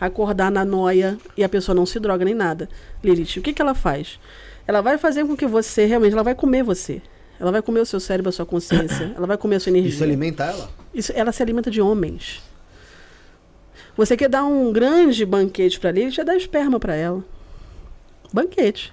acordar 0.00 0.52
na 0.52 0.64
noia 0.64 1.18
e 1.36 1.42
a 1.42 1.48
pessoa 1.48 1.74
não 1.74 1.84
se 1.84 1.98
droga 1.98 2.24
nem 2.24 2.34
nada. 2.34 2.68
Lilith, 3.02 3.40
o 3.40 3.42
que, 3.42 3.52
que 3.52 3.60
ela 3.60 3.74
faz? 3.74 4.20
Ela 4.68 4.80
vai 4.82 4.98
fazer 4.98 5.26
com 5.26 5.36
que 5.36 5.48
você, 5.48 5.84
realmente, 5.84 6.12
ela 6.12 6.22
vai 6.22 6.36
comer 6.36 6.62
você. 6.62 7.02
Ela 7.38 7.52
vai 7.52 7.62
comer 7.62 7.80
o 7.80 7.86
seu 7.86 8.00
cérebro, 8.00 8.28
a 8.28 8.32
sua 8.32 8.46
consciência. 8.46 9.12
Ela 9.16 9.26
vai 9.26 9.36
comer 9.36 9.56
a 9.56 9.60
sua 9.60 9.70
energia. 9.70 9.90
Isso 9.90 10.02
alimenta 10.02 10.44
ela? 10.44 10.70
Isso, 10.94 11.12
ela 11.14 11.32
se 11.32 11.42
alimenta 11.42 11.70
de 11.70 11.80
homens. 11.80 12.42
Você 13.96 14.16
quer 14.16 14.28
dar 14.28 14.44
um 14.44 14.72
grande 14.72 15.24
banquete 15.24 15.80
para 15.80 15.90
Lilith, 15.90 16.20
é 16.20 16.24
dar 16.24 16.36
esperma 16.36 16.78
para 16.78 16.94
ela. 16.94 17.24
Banquete. 18.32 18.92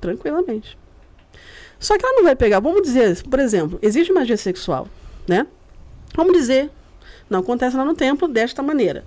Tranquilamente. 0.00 0.76
Só 1.78 1.98
que 1.98 2.04
ela 2.04 2.16
não 2.16 2.24
vai 2.24 2.36
pegar, 2.36 2.60
vamos 2.60 2.82
dizer, 2.82 3.22
por 3.24 3.38
exemplo, 3.38 3.78
existe 3.82 4.12
magia 4.12 4.36
sexual, 4.36 4.88
né? 5.28 5.46
Vamos 6.14 6.32
dizer, 6.32 6.70
não 7.28 7.40
acontece 7.40 7.76
lá 7.76 7.84
no 7.84 7.94
templo 7.94 8.28
desta 8.28 8.62
maneira. 8.62 9.04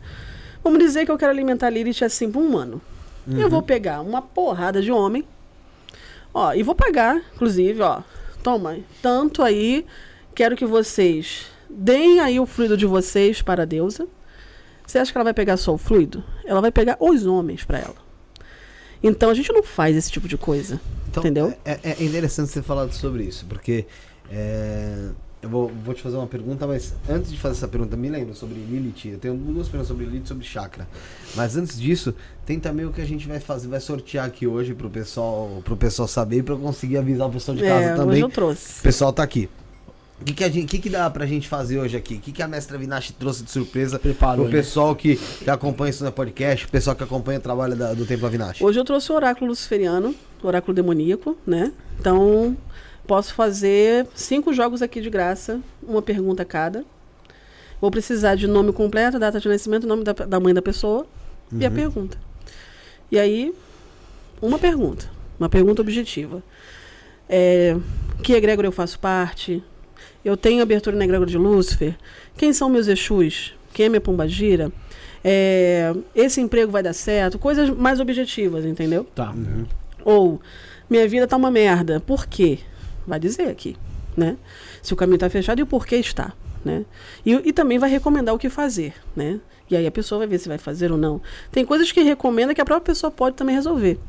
Vamos 0.64 0.80
dizer 0.80 1.06
que 1.06 1.12
eu 1.12 1.18
quero 1.18 1.32
alimentar 1.32 1.68
a 1.68 1.70
Lilith 1.70 2.04
assim 2.04 2.32
por 2.32 2.42
um 2.42 2.58
ano. 2.58 2.82
Eu 3.30 3.50
vou 3.50 3.62
pegar 3.62 4.02
uma 4.02 4.22
porrada 4.22 4.82
de 4.82 4.92
homem, 4.92 5.28
ó, 6.34 6.54
e 6.54 6.64
vou 6.64 6.74
pagar, 6.74 7.22
inclusive, 7.36 7.82
ó, 7.82 8.02
toma, 8.48 8.78
tanto 9.02 9.44
aí, 9.44 9.86
quero 10.34 10.56
que 10.56 10.66
vocês 10.66 11.48
deem 11.70 12.22
aí 12.22 12.40
o 12.40 12.46
fluido 12.46 12.78
de 12.78 12.86
vocês 12.86 13.42
para 13.42 13.64
a 13.64 13.66
deusa, 13.66 14.08
Você 14.86 14.98
acha 14.98 15.12
que 15.12 15.18
ela 15.18 15.26
vai 15.26 15.34
pegar 15.34 15.58
só 15.58 15.74
o 15.74 15.78
fluido? 15.78 16.24
Ela 16.46 16.62
vai 16.62 16.72
pegar 16.72 16.96
os 16.98 17.26
homens 17.26 17.66
pra 17.66 17.80
ela. 17.80 17.96
Então 19.04 19.30
a 19.30 19.34
gente 19.34 19.52
não 19.52 19.62
faz 19.62 19.98
esse 19.98 20.10
tipo 20.10 20.30
de 20.30 20.38
coisa. 20.38 20.80
Então, 21.10 21.22
Entendeu? 21.22 21.54
É, 21.66 21.78
é 21.84 22.02
interessante 22.02 22.50
você 22.50 22.62
falar 22.62 22.90
sobre 22.94 23.24
isso, 23.24 23.46
porque 23.48 23.86
é, 24.32 25.10
eu 25.48 25.52
vou, 25.52 25.72
vou 25.84 25.94
te 25.96 26.02
fazer 26.02 26.18
uma 26.18 26.28
pergunta, 26.28 26.68
mas 26.68 26.94
antes 27.10 27.32
de 27.32 27.38
fazer 27.40 27.56
essa 27.56 27.68
pergunta, 27.68 27.96
me 27.98 28.10
lembra 28.10 28.34
sobre 28.36 28.56
Lilith. 28.56 29.08
Eu 29.14 29.18
tenho 29.18 29.36
duas 29.36 29.68
perguntas 29.68 29.88
sobre 29.88 30.06
Lilith 30.06 30.26
e 30.26 30.28
sobre 30.28 30.46
chakra. 30.46 30.88
Mas 31.36 31.56
antes 31.58 31.80
disso, 31.80 32.14
tem 32.46 32.60
também 32.60 32.86
o 32.86 32.92
que 32.92 33.02
a 33.02 33.06
gente 33.06 33.28
vai 33.28 33.40
fazer, 33.40 33.68
vai 33.68 33.80
sortear 33.80 34.26
aqui 34.26 34.46
hoje 34.46 34.74
pro 34.74 34.90
pessoal, 34.90 35.62
pro 35.64 35.76
pessoal 35.78 36.08
saber 36.08 36.38
e 36.40 36.44
pra 36.44 36.54
eu 36.54 36.60
conseguir 36.60 36.98
avisar 36.98 37.28
o 37.28 37.32
pessoal 37.32 37.58
de 37.58 37.64
casa 37.64 37.82
é, 37.82 37.88
hoje 37.94 37.96
também. 38.02 38.20
eu 38.20 38.28
O 38.28 38.30
trouxe. 38.30 38.82
pessoal 38.82 39.12
tá 39.14 39.24
aqui. 39.24 39.50
O 40.20 40.24
que, 40.26 40.34
que, 40.34 40.44
a 40.44 40.50
gente, 40.50 40.66
que, 40.68 40.80
que 40.80 40.90
dá 40.90 41.08
pra 41.12 41.28
gente 41.28 41.48
fazer 41.48 41.78
hoje 41.80 41.96
aqui? 41.96 42.16
O 42.16 42.20
que, 42.20 42.32
que 42.32 42.42
a 42.42 42.48
mestra 42.48 42.76
Vinache 42.76 43.14
trouxe 43.14 43.44
de 43.44 43.52
surpresa 43.52 44.00
Preparou, 44.00 44.46
pro 44.46 44.52
né? 44.56 44.60
pessoal 44.62 44.96
que, 44.96 45.16
que 45.16 45.48
acompanha 45.48 45.92
isso 45.92 46.04
no 46.04 46.12
podcast, 46.12 46.66
o 46.66 46.70
pessoal 46.70 46.96
que 46.96 47.04
acompanha 47.04 47.38
o 47.38 47.42
trabalho 47.42 47.76
da- 47.76 47.94
do 47.94 48.04
Templo 48.04 48.26
Avinache? 48.26 48.64
Hoje 48.66 48.80
eu 48.80 48.84
trouxe 48.84 49.12
o 49.12 49.16
oráculo 49.16 49.52
luciferiano, 49.52 50.16
oráculo 50.42 50.74
demoníaco, 50.74 51.38
né? 51.46 51.72
Então, 52.00 52.58
posso 53.08 53.34
fazer 53.34 54.06
cinco 54.14 54.54
jogos 54.54 54.82
aqui 54.82 55.00
de 55.02 55.10
graça, 55.10 55.60
uma 55.82 56.02
pergunta 56.02 56.44
cada. 56.44 56.84
Vou 57.80 57.90
precisar 57.90 58.36
de 58.36 58.48
nome 58.48 58.74
completo, 58.74 59.18
data 59.18 59.40
de 59.40 59.48
nascimento, 59.48 59.88
nome 59.88 60.04
da, 60.04 60.12
da 60.12 60.40
mãe 60.40 60.54
da 60.54 60.62
pessoa 60.62 61.08
e 61.52 61.66
a 61.66 61.72
pergunta. 61.72 62.18
E 63.12 63.18
aí, 63.18 63.54
uma 64.42 64.60
pergunta, 64.60 65.10
uma 65.40 65.48
pergunta 65.48 65.82
objetiva. 65.82 66.44
É, 67.30 67.78
que 68.24 68.34
egrégora 68.34 68.68
eu 68.68 68.72
faço 68.72 69.00
parte? 69.00 69.64
Eu 70.26 70.36
tenho 70.36 70.62
abertura 70.62 70.96
na 70.96 71.06
egrégora 71.06 71.30
de 71.30 71.38
Lúcifer? 71.38 71.96
Quem 72.36 72.52
são 72.52 72.70
meus 72.70 72.88
Exus? 72.88 73.54
Quem 73.74 73.86
é 73.86 73.90
minha 73.90 74.02
pombagira? 74.02 74.72
É, 75.24 75.94
esse 76.16 76.42
emprego 76.42 76.72
vai 76.72 76.84
dar 76.84 76.94
certo? 76.94 77.40
Coisas 77.40 77.70
mais 77.70 78.00
objetivas, 78.00 78.66
entendeu? 78.66 79.06
Tá. 79.16 79.34
Ou 80.04 80.42
minha 80.90 81.08
vida 81.08 81.28
tá 81.28 81.38
uma 81.38 81.52
merda. 81.52 82.00
Por 82.00 82.26
quê? 82.26 82.60
Vai 83.08 83.20
dizer 83.20 83.48
aqui, 83.48 83.76
né? 84.16 84.38
Se 84.84 84.94
o 84.94 84.98
caminho 84.98 85.18
tá 85.18 85.30
fechado 85.30 85.60
e 85.60 85.64
o 85.64 85.66
porquê 85.66 85.96
está, 85.96 86.34
né? 86.64 86.86
E, 87.26 87.32
e 87.34 87.54
também 87.54 87.80
vai 87.80 87.90
recomendar 87.90 88.36
o 88.36 88.38
que 88.38 88.50
fazer, 88.50 88.94
né? 89.16 89.40
E 89.70 89.76
aí 89.76 89.88
a 89.88 89.92
pessoa 89.92 90.20
vai 90.20 90.28
ver 90.28 90.40
se 90.40 90.48
vai 90.48 90.58
fazer 90.58 90.92
ou 90.92 90.98
não. 90.98 91.22
Tem 91.52 91.66
coisas 91.66 91.92
que 91.92 92.02
recomenda 92.02 92.54
que 92.54 92.62
a 92.62 92.66
própria 92.66 92.94
pessoa 92.94 93.10
pode 93.10 93.36
também 93.36 93.56
resolver. 93.56 94.00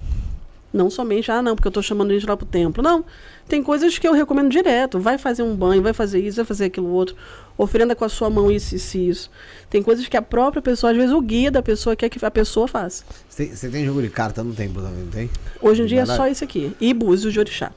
Não 0.73 0.91
somente, 0.91 1.31
ah, 1.31 1.41
não, 1.41 1.57
porque 1.57 1.67
eu 1.67 1.73
tô 1.73 1.81
chamando 1.81 2.13
gente 2.13 2.27
lá 2.27 2.37
pro 2.37 2.45
templo. 2.45 2.83
Não. 2.83 3.05
Tem 3.49 3.63
coisas 3.63 3.97
que 3.99 4.07
eu 4.07 4.13
recomendo 4.13 4.51
direto. 4.51 5.01
Vai 5.01 5.17
fazer 5.17 5.43
um 5.43 5.57
banho, 5.57 5.83
vai 5.83 5.95
fazer 5.95 6.21
isso, 6.21 6.37
vai 6.37 6.45
fazer 6.45 6.67
aquilo 6.67 6.89
outro. 6.89 7.17
Oferenda 7.57 7.97
com 7.97 8.05
a 8.05 8.09
sua 8.09 8.29
mão 8.29 8.51
isso, 8.51 8.77
isso, 8.77 8.99
isso. 8.99 9.31
Tem 9.71 9.83
coisas 9.83 10.07
que 10.07 10.17
a 10.17 10.23
própria 10.23 10.61
pessoa, 10.61 10.91
às 10.91 10.97
vezes 10.97 11.13
o 11.13 11.21
guia 11.23 11.51
da 11.51 11.63
pessoa 11.63 11.97
quer 11.97 12.11
que 12.11 12.23
a 12.23 12.31
pessoa 12.31 12.69
faça. 12.69 13.03
Você 13.29 13.69
tem, 13.71 13.87
jogo 13.87 14.03
de 14.03 14.11
carta 14.11 14.45
no 14.45 14.55
templo 14.55 14.83
também, 14.83 15.05
não 15.05 15.11
tem? 15.11 15.31
Hoje 15.63 15.83
em 15.83 15.87
dia 15.87 16.03
é 16.03 16.07
só 16.07 16.29
isso 16.29 16.45
aqui. 16.45 16.77
E 16.79 16.93
búzios 16.93 17.33
de 17.33 17.41
orixá. 17.41 17.73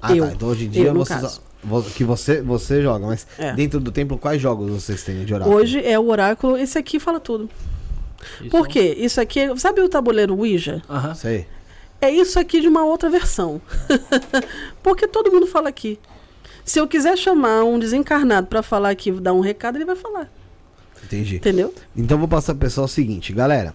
Ah, 0.00 0.14
Eu. 0.14 0.26
tá. 0.26 0.32
Então 0.32 0.48
hoje 0.48 0.64
em 0.66 0.70
dia 0.70 0.86
Eu, 0.86 0.94
no 0.94 1.00
você 1.04 1.14
caso. 1.14 1.28
só- 1.36 1.40
vo- 1.62 1.82
que 1.82 2.04
você, 2.04 2.40
você 2.42 2.82
joga, 2.82 3.06
mas 3.06 3.26
É. 3.38 3.52
dentro 3.52 3.80
do 3.80 3.90
templo, 3.90 4.16
quais 4.18 4.40
jogos 4.40 4.70
vocês 4.70 5.02
têm 5.02 5.24
de 5.24 5.34
oráculo? 5.34 5.56
Hoje 5.56 5.84
é 5.84 5.98
o 5.98 6.08
oráculo. 6.08 6.56
Esse 6.56 6.78
aqui 6.78 6.98
fala 7.00 7.18
tudo. 7.20 7.48
Isso- 8.40 8.50
Por 8.50 8.66
quê? 8.68 8.94
Isso 8.98 9.20
aqui, 9.20 9.40
é- 9.40 9.56
sabe 9.56 9.80
o 9.80 9.88
tabuleiro 9.88 10.36
Ouija? 10.36 10.82
Aham. 10.88 11.14
Sei. 11.14 11.46
É 12.00 12.10
isso 12.10 12.38
aqui 12.38 12.60
de 12.60 12.68
uma 12.68 12.84
outra 12.84 13.10
versão. 13.10 13.60
Porque 14.82 15.06
todo 15.08 15.30
mundo 15.32 15.46
fala 15.46 15.68
aqui. 15.68 15.98
Se 16.64 16.78
eu 16.78 16.86
quiser 16.86 17.16
chamar 17.16 17.64
um 17.64 17.78
desencarnado 17.78 18.46
pra 18.46 18.62
falar 18.62 18.90
aqui, 18.90 19.10
dar 19.10 19.32
um 19.32 19.40
recado, 19.40 19.76
ele 19.76 19.84
vai 19.84 19.96
falar. 19.96 20.30
Entendi. 21.02 21.36
Entendeu? 21.36 21.72
Então 21.96 22.16
eu 22.16 22.18
vou 22.20 22.28
passar 22.28 22.52
pro 22.54 22.60
pessoal 22.66 22.84
o 22.84 22.88
seguinte, 22.88 23.32
galera. 23.32 23.74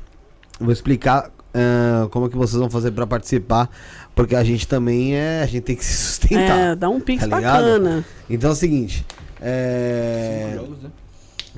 eu 0.59 0.65
Vou 0.67 0.71
explicar 0.74 1.32
ah, 1.54 2.08
como 2.10 2.26
é 2.26 2.30
que 2.30 2.36
vocês 2.36 2.60
vão 2.60 2.70
fazer 2.70 2.91
pra 2.91 3.06
participar, 3.06 3.70
porque 4.16 4.36
a 4.36 4.43
gente 4.43 4.68
também 4.68 5.16
é, 5.16 5.41
a 5.43 5.45
gente 5.45 5.62
tem 5.62 5.76
que 5.76 5.86
se 5.86 5.95
sustentar. 5.95 6.60
É, 6.60 6.76
dá 6.76 6.89
um 6.89 6.99
pix 6.99 7.22
tá 7.22 7.28
bacana. 7.28 8.04
Então 8.30 8.49
é 8.49 8.54
o 8.54 8.56
seguinte, 8.56 9.06
é, 9.41 10.54
Jogos, 10.56 10.82
né? 10.82 10.89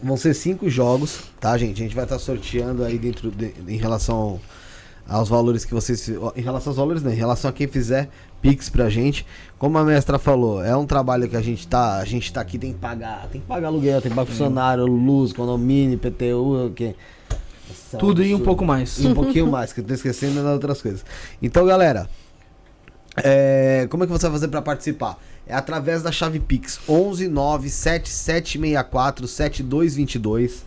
vão 0.04 0.18
ser 0.18 0.34
cinco 0.34 0.70
jogos, 0.70 1.22
tá, 1.40 1.58
gente? 1.58 1.82
A 1.82 1.86
gente 1.86 1.96
vai 1.96 2.04
estar 2.04 2.20
sorteando 2.20 2.84
aí 2.84 2.98
dentro 2.98 3.32
de, 3.32 3.54
em 3.68 3.78
relação 3.78 4.40
aos 5.08 5.30
valores 5.30 5.64
que 5.64 5.74
vocês, 5.74 6.10
em 6.36 6.42
relação 6.42 6.72
aos 6.72 6.78
valores, 6.78 7.04
não, 7.04 7.12
em 7.12 7.16
relação 7.16 7.50
a 7.50 7.54
quem 7.54 7.68
fizer 7.68 8.10
pix 8.42 8.70
pra 8.70 8.90
gente. 8.90 9.26
Como 9.58 9.78
a 9.78 9.84
mestra 9.84 10.18
falou, 10.18 10.64
é 10.64 10.76
um 10.76 10.86
trabalho 10.86 11.30
que 11.30 11.38
a 11.38 11.42
gente 11.42 11.68
tá, 11.68 11.98
a 11.98 12.06
gente 12.06 12.34
tá 12.34 12.42
aqui 12.42 12.58
tem 12.58 12.74
que 12.74 12.80
pagar, 12.80 13.28
tem 13.32 13.40
que 13.40 13.48
pagar 13.48 13.68
aluguel, 13.68 14.02
tem 14.02 14.10
que 14.10 14.16
pagar 14.16 14.28
funcionário, 14.28 14.86
luz, 14.86 15.32
condomínio, 15.32 15.98
PTU, 15.98 16.68
o 16.68 16.72
quê? 16.72 16.96
Nossa, 17.68 17.98
Tudo 17.98 18.22
e 18.22 18.26
um 18.26 18.36
absurdo. 18.36 18.46
pouco 18.46 18.66
mais. 18.66 19.00
E 19.00 19.08
um 19.08 19.14
pouquinho 19.14 19.48
mais, 19.48 19.74
que 19.74 19.82
eu 19.82 19.84
tô 19.84 19.94
esquecendo 19.94 20.44
das 20.44 20.54
outras 20.54 20.82
coisas. 20.82 21.04
Então, 21.42 21.66
galera, 21.66 22.08
é, 23.18 23.88
como 23.90 24.04
é 24.04 24.08
que 24.08 24.12
você 24.12 24.24
vai 24.24 24.34
fazer 24.34 24.48
para 24.50 24.62
participar? 24.62 25.18
É 25.48 25.54
através 25.54 26.02
da 26.02 26.12
chave 26.12 26.40
Pix 26.40 26.80
11 26.88 27.28
97764 27.28 29.28
7222. 29.28 30.66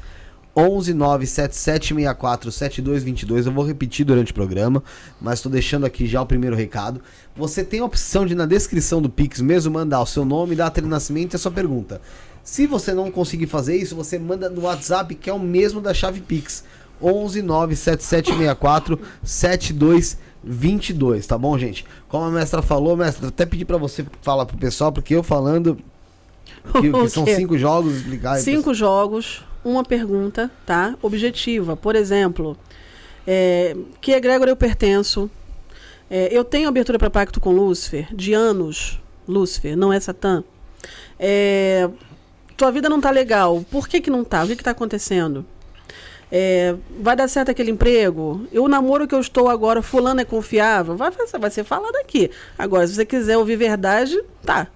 11 0.56 0.94
97764 0.94 2.50
7222. 2.50 3.46
Eu 3.46 3.52
vou 3.52 3.64
repetir 3.64 4.04
durante 4.04 4.32
o 4.32 4.34
programa, 4.34 4.82
mas 5.20 5.38
estou 5.38 5.52
deixando 5.52 5.86
aqui 5.86 6.06
já 6.06 6.20
o 6.20 6.26
primeiro 6.26 6.56
recado. 6.56 7.00
Você 7.36 7.62
tem 7.62 7.80
a 7.80 7.84
opção 7.84 8.26
de 8.26 8.34
na 8.34 8.46
descrição 8.46 9.00
do 9.00 9.08
Pix 9.08 9.40
mesmo 9.40 9.72
mandar 9.72 10.00
o 10.00 10.06
seu 10.06 10.24
nome, 10.24 10.56
data 10.56 10.82
de 10.82 10.88
nascimento 10.88 11.34
e 11.34 11.36
a 11.36 11.38
sua 11.38 11.52
pergunta. 11.52 12.00
Se 12.42 12.66
você 12.66 12.92
não 12.92 13.10
conseguir 13.10 13.46
fazer 13.46 13.76
isso, 13.76 13.94
você 13.94 14.18
manda 14.18 14.48
no 14.48 14.62
WhatsApp, 14.62 15.14
que 15.14 15.30
é 15.30 15.32
o 15.32 15.38
mesmo 15.38 15.80
da 15.80 15.94
chave 15.94 16.20
Pix. 16.20 16.64
11 17.02 17.42
97764 17.42 18.98
7222, 19.22 21.26
tá 21.26 21.38
bom, 21.38 21.58
gente? 21.58 21.84
Como 22.08 22.24
a 22.24 22.30
mestra 22.30 22.62
falou, 22.62 22.96
mestra, 22.96 23.28
até 23.28 23.46
pedi 23.46 23.64
pra 23.64 23.76
você 23.76 24.04
falar 24.22 24.46
pro 24.46 24.56
pessoal, 24.56 24.92
porque 24.92 25.14
eu 25.14 25.22
falando 25.22 25.78
que, 26.80 26.92
que 26.92 27.08
são 27.08 27.26
cinco 27.26 27.58
jogos, 27.58 27.96
explicar 27.96 28.34
aí, 28.34 28.42
Cinco 28.42 28.74
jogos, 28.74 29.44
uma 29.64 29.84
pergunta, 29.84 30.50
tá? 30.66 30.96
Objetiva. 31.02 31.76
Por 31.76 31.96
exemplo, 31.96 32.56
é, 33.26 33.76
que 34.00 34.12
egrégora 34.12 34.50
eu 34.50 34.56
pertenço? 34.56 35.30
É, 36.10 36.28
eu 36.32 36.44
tenho 36.44 36.68
abertura 36.68 36.98
para 36.98 37.10
pacto 37.10 37.40
com 37.40 37.52
Lúcifer 37.52 38.14
de 38.14 38.32
anos. 38.32 39.00
Lúcifer, 39.26 39.76
não 39.76 39.92
é 39.92 40.00
Satã. 40.00 40.42
É, 41.18 41.88
tua 42.56 42.70
vida 42.70 42.88
não 42.88 43.00
tá 43.00 43.10
legal. 43.10 43.64
Por 43.70 43.86
que 43.86 44.00
que 44.00 44.10
não 44.10 44.24
tá? 44.24 44.44
O 44.44 44.46
que 44.46 44.56
que 44.56 44.64
tá 44.64 44.70
acontecendo? 44.70 45.44
É, 46.30 46.74
vai 47.00 47.16
dar 47.16 47.28
certo 47.28 47.50
aquele 47.50 47.70
emprego? 47.70 48.46
Eu, 48.52 48.64
o 48.64 48.68
namoro 48.68 49.08
que 49.08 49.14
eu 49.14 49.20
estou 49.20 49.48
agora, 49.48 49.80
fulano 49.80 50.20
é 50.20 50.24
confiável? 50.24 50.96
Vai, 50.96 51.10
vai 51.10 51.50
ser 51.50 51.64
falado 51.64 51.96
aqui. 51.96 52.30
Agora, 52.58 52.86
se 52.86 52.94
você 52.94 53.04
quiser 53.04 53.38
ouvir 53.38 53.56
verdade, 53.56 54.20
tá. 54.44 54.68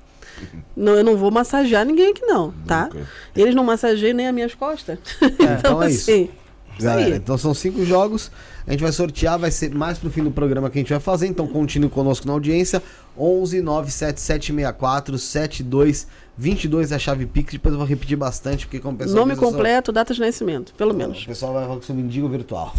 Não, 0.77 0.95
eu 0.95 1.05
não 1.05 1.17
vou 1.17 1.31
massagear 1.31 1.85
ninguém 1.85 2.11
aqui, 2.11 2.25
não, 2.25 2.53
tá? 2.67 2.85
Nunca. 2.85 3.09
Eles 3.37 3.55
não 3.55 3.65
massageiam 3.65 4.17
nem 4.17 4.27
as 4.27 4.35
minhas 4.35 4.55
costas. 4.55 4.99
É, 5.21 5.59
então 5.59 5.83
é 5.83 5.91
isso. 5.91 6.11
assim, 6.11 6.31
isso 6.77 6.87
Galera, 6.87 7.17
então 7.17 7.37
são 7.37 7.53
cinco 7.55 7.85
jogos. 7.85 8.31
A 8.67 8.71
gente 8.71 8.81
vai 8.83 8.93
sortear, 8.93 9.39
vai 9.39 9.51
ser 9.51 9.75
mais 9.75 9.99
pro 9.99 10.11
fim 10.11 10.23
do 10.23 10.31
programa 10.31 10.71
que 10.71 10.79
a 10.79 10.83
gente 10.83 10.91
vai 10.91 11.01
fazer. 11.01 11.27
Então 11.27 11.47
continue 11.47 11.89
conosco 11.91 12.27
na 12.27 12.33
audiência. 12.33 12.83
11 13.19 13.61
97764 13.61 15.19
7222 15.19 16.93
é 16.93 16.95
a 16.95 16.99
chave 16.99 17.27
Pix. 17.27 17.53
Depois 17.53 17.73
eu 17.73 17.79
vou 17.79 17.87
repetir 17.87 18.17
bastante, 18.17 18.67
porque 18.67 18.79
como 18.79 18.95
o 18.95 18.99
pessoal. 18.99 19.17
Nome 19.17 19.37
completo, 19.37 19.93
data 19.93 20.15
de 20.15 20.21
nascimento, 20.21 20.73
pelo 20.75 20.93
O 20.93 20.97
menos. 20.97 21.25
pessoal 21.25 21.53
vai 21.53 21.65
falar 21.67 21.79
que 21.81 21.85
sou 21.87 21.95
mendigo 21.97 22.29
virtual. 22.29 22.75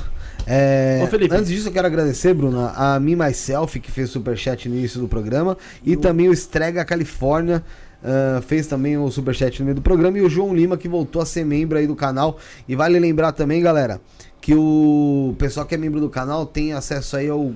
É, 0.47 1.01
Ô, 1.03 1.07
Felipe. 1.07 1.33
Antes 1.35 1.49
disso, 1.49 1.67
eu 1.69 1.71
quero 1.71 1.87
agradecer, 1.87 2.33
Bruna, 2.33 2.71
a 2.75 2.99
Me 2.99 3.15
Myself, 3.15 3.79
que 3.79 3.91
fez 3.91 4.09
o 4.09 4.13
superchat 4.13 4.67
no 4.67 4.75
início 4.75 4.99
do 4.99 5.07
programa, 5.07 5.57
e 5.85 5.95
também 5.95 6.27
o 6.29 6.33
Estrega 6.33 6.83
Califórnia. 6.83 7.63
ah, 8.03 8.41
fez 8.45 8.67
também 8.67 8.97
o 8.97 9.09
superchat 9.09 9.59
no 9.59 9.65
meio 9.65 9.75
do 9.75 9.81
programa 9.81 10.17
e 10.17 10.21
o 10.21 10.29
João 10.29 10.53
Lima 10.53 10.75
que 10.75 10.89
voltou 10.89 11.21
a 11.21 11.25
ser 11.25 11.45
membro 11.45 11.77
aí 11.77 11.87
do 11.87 11.95
canal 11.95 12.37
e 12.67 12.75
vale 12.75 12.99
lembrar 12.99 13.31
também 13.31 13.61
galera 13.61 14.01
que 14.43 14.53
o 14.53 15.33
pessoal 15.37 15.65
que 15.65 15.73
é 15.73 15.77
membro 15.77 16.01
do 16.01 16.09
canal 16.09 16.45
tem 16.45 16.73
acesso 16.73 17.15
aí 17.15 17.29
ao, 17.29 17.49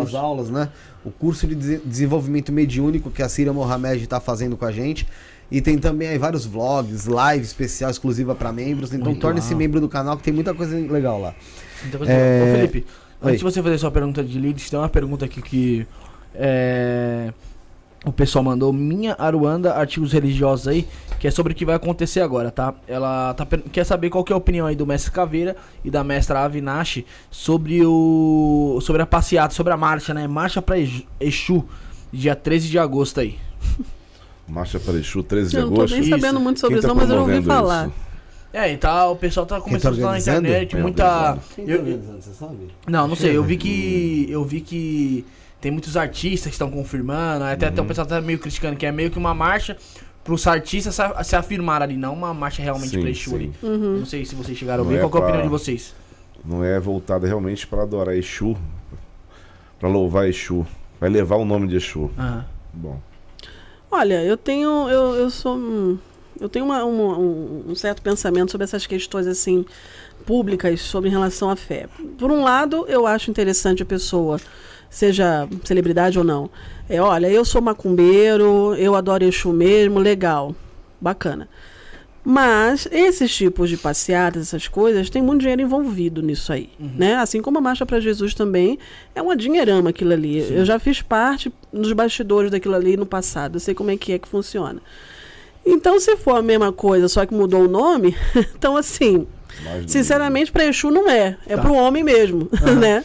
às 0.00 0.14
aulas 0.14 0.48
né 0.48 0.68
o 1.04 1.10
curso 1.10 1.44
de 1.44 1.56
dese- 1.56 1.80
desenvolvimento 1.84 2.52
mediúnico 2.52 3.10
que 3.10 3.20
a 3.20 3.28
Cira 3.28 3.52
Mohamed 3.52 4.04
está 4.04 4.20
fazendo 4.20 4.56
com 4.56 4.64
a 4.64 4.70
gente 4.70 5.08
e 5.50 5.60
tem 5.60 5.76
também 5.76 6.06
aí 6.06 6.16
vários 6.16 6.46
vlogs, 6.46 7.06
live 7.06 7.44
especial 7.44 7.90
exclusiva 7.90 8.32
para 8.32 8.52
membros. 8.52 8.94
Então 8.94 9.12
torne-se 9.16 9.56
membro 9.56 9.80
do 9.80 9.88
canal 9.88 10.16
que 10.16 10.22
tem 10.22 10.32
muita 10.32 10.54
coisa 10.54 10.76
legal 10.76 11.20
lá. 11.20 11.34
Muita 11.82 11.98
coisa 11.98 12.12
É. 12.12 12.42
Ô, 12.48 12.56
Felipe, 12.56 12.86
Oi. 13.20 13.28
antes 13.30 13.38
de 13.40 13.44
você 13.44 13.60
fazer 13.60 13.78
sua 13.78 13.90
pergunta 13.90 14.22
de 14.22 14.38
leads, 14.38 14.70
tem 14.70 14.78
uma 14.78 14.88
pergunta 14.88 15.24
aqui 15.24 15.42
que 15.42 15.84
é, 16.34 17.32
o 18.04 18.12
pessoal 18.12 18.44
mandou. 18.44 18.72
Minha 18.72 19.14
Aruanda, 19.18 19.74
artigos 19.74 20.12
religiosos 20.12 20.68
aí, 20.68 20.86
que 21.18 21.26
é 21.26 21.30
sobre 21.30 21.52
o 21.52 21.56
que 21.56 21.64
vai 21.64 21.74
acontecer 21.74 22.20
agora, 22.20 22.50
tá? 22.50 22.74
Ela 22.86 23.32
tá, 23.34 23.46
quer 23.72 23.84
saber 23.84 24.10
qual 24.10 24.22
que 24.22 24.32
é 24.32 24.34
a 24.34 24.36
opinião 24.36 24.66
aí 24.66 24.76
do 24.76 24.86
mestre 24.86 25.10
Caveira 25.10 25.56
e 25.84 25.90
da 25.90 26.04
mestra 26.04 26.40
Avinashi 26.40 27.06
sobre 27.30 27.84
o 27.84 28.78
sobre 28.82 29.00
a 29.02 29.06
passeata, 29.06 29.54
sobre 29.54 29.72
a 29.72 29.76
marcha, 29.76 30.12
né? 30.12 30.26
Marcha 30.26 30.60
pra 30.60 30.76
Exu- 30.78 31.64
dia 32.12 32.34
13 32.36 32.68
de 32.68 32.78
agosto 32.78 33.20
aí. 33.20 33.38
Marcha 34.46 34.78
para 34.78 34.94
Exu, 34.98 35.22
13 35.22 35.50
de 35.50 35.56
Eu 35.56 35.62
não 35.62 35.68
tô 35.70 35.74
agosto. 35.80 35.94
nem 35.94 36.02
Isso. 36.02 36.10
sabendo 36.10 36.38
muito 36.40 36.60
sobre 36.60 36.78
isso, 36.78 36.82
tá 36.82 36.88
não, 36.88 36.94
mas 36.94 37.08
eu 37.08 37.16
não 37.16 37.22
ouvi 37.22 37.42
falar. 37.42 37.86
isso? 37.86 37.94
É, 38.52 38.72
e 38.72 38.76
tá, 38.76 39.08
o 39.08 39.16
pessoal 39.16 39.46
tá 39.46 39.60
começando 39.60 39.94
a 39.94 39.96
falar 40.00 40.12
na 40.12 40.18
internet, 40.18 40.76
É, 40.76 40.80
muita. 40.80 41.38
Quem 41.56 41.64
tá 41.64 41.72
Eu- 41.72 41.78
organizando, 41.80 42.22
você 42.22 42.32
sabe? 42.34 42.68
Não, 42.86 43.08
não 43.08 43.16
sei, 43.16 43.36
eu 43.36 43.42
vi 43.42 43.56
que. 43.56 44.26
Eu 44.30 44.44
vi 44.44 44.60
que 44.60 45.24
tem 45.64 45.72
muitos 45.72 45.96
artistas 45.96 46.50
que 46.50 46.54
estão 46.54 46.70
confirmando, 46.70 47.42
até, 47.42 47.68
até 47.68 47.80
o 47.80 47.86
pessoal 47.86 48.06
tá 48.06 48.20
meio 48.20 48.38
criticando, 48.38 48.76
que 48.76 48.84
é 48.84 48.92
meio 48.92 49.10
que 49.10 49.16
uma 49.18 49.32
marcha 49.32 49.78
pros 50.22 50.46
artistas 50.46 50.94
se, 51.26 51.34
afirmar 51.34 51.80
ali, 51.80 51.96
não 51.96 52.12
uma 52.12 52.34
marcha 52.34 52.62
realmente 52.62 52.90
Sim, 52.90 53.00
pra 53.00 53.08
Exu 53.08 53.30
sim. 53.30 53.34
ali. 53.36 53.52
Uhum. 53.62 53.98
Não 54.00 54.04
sei 54.06 54.26
se 54.26 54.34
vocês 54.34 54.58
chegaram 54.58 54.84
a 54.84 54.86
ver, 54.86 54.96
é 54.96 54.98
qual 55.00 55.04
é 55.04 55.08
a 55.08 55.10
pra- 55.10 55.20
opinião 55.20 55.42
de 55.42 55.48
vocês? 55.48 55.94
Não 56.44 56.62
é 56.62 56.78
voltada 56.78 57.26
realmente 57.26 57.66
para 57.66 57.82
adorar 57.82 58.14
Exu, 58.14 58.54
para 59.80 59.88
louvar 59.88 60.28
Exu. 60.28 60.66
Vai 61.00 61.08
levar 61.08 61.36
o 61.36 61.46
nome 61.46 61.66
de 61.66 61.76
Exu. 61.76 62.10
Aham. 62.18 62.44
Bom, 62.74 63.00
Olha, 63.90 64.22
eu 64.22 64.36
tenho. 64.36 64.86
Eu, 64.90 65.14
eu 65.14 65.30
sou. 65.30 65.58
Eu 66.38 66.48
tenho 66.50 66.66
uma- 66.66 66.84
um, 66.84 67.70
um 67.70 67.74
certo 67.74 68.02
pensamento 68.02 68.50
sobre 68.52 68.64
essas 68.64 68.86
questões 68.86 69.26
assim 69.26 69.64
públicas 70.26 70.80
sobre 70.82 71.08
em 71.08 71.12
relação 71.12 71.48
à 71.48 71.56
fé. 71.56 71.86
Por 72.18 72.30
um 72.30 72.42
lado, 72.42 72.84
eu 72.88 73.06
acho 73.06 73.30
interessante 73.30 73.82
a 73.82 73.86
pessoa, 73.86 74.38
seja 74.94 75.48
celebridade 75.64 76.16
ou 76.16 76.24
não. 76.24 76.48
É, 76.88 77.00
olha, 77.00 77.28
eu 77.28 77.44
sou 77.44 77.60
macumbeiro, 77.60 78.74
eu 78.76 78.94
adoro 78.94 79.24
Exu 79.24 79.52
mesmo, 79.52 79.98
legal, 79.98 80.54
bacana. 81.00 81.48
Mas 82.26 82.88
esses 82.90 83.34
tipos 83.34 83.68
de 83.68 83.76
passeatas, 83.76 84.42
essas 84.42 84.66
coisas, 84.68 85.10
tem 85.10 85.20
muito 85.20 85.40
dinheiro 85.40 85.60
envolvido 85.60 86.22
nisso 86.22 86.52
aí, 86.52 86.70
né? 86.78 87.16
Assim 87.16 87.42
como 87.42 87.58
a 87.58 87.60
Marcha 87.60 87.84
para 87.84 88.00
Jesus 88.00 88.32
também 88.32 88.78
é 89.14 89.20
uma 89.20 89.36
dinheirama 89.36 89.90
aquilo 89.90 90.12
ali. 90.12 90.38
Eu 90.50 90.64
já 90.64 90.78
fiz 90.78 91.02
parte 91.02 91.52
dos 91.72 91.92
bastidores 91.92 92.50
daquilo 92.50 92.76
ali 92.76 92.96
no 92.96 93.04
passado, 93.04 93.56
eu 93.56 93.60
sei 93.60 93.74
como 93.74 93.90
é 93.90 93.96
que 93.96 94.12
é 94.12 94.18
que 94.18 94.28
funciona. 94.28 94.80
Então, 95.66 95.98
se 95.98 96.16
for 96.16 96.36
a 96.36 96.42
mesma 96.42 96.72
coisa, 96.72 97.08
só 97.08 97.26
que 97.26 97.34
mudou 97.34 97.64
o 97.64 97.68
nome, 97.68 98.16
então 98.56 98.76
assim, 98.76 99.26
sinceramente 99.86 100.52
para 100.52 100.64
Exu 100.66 100.90
não 100.90 101.10
é, 101.10 101.36
é 101.46 101.56
Tá. 101.56 101.62
para 101.62 101.72
o 101.72 101.74
homem 101.74 102.02
mesmo, 102.02 102.48
né? 102.80 103.04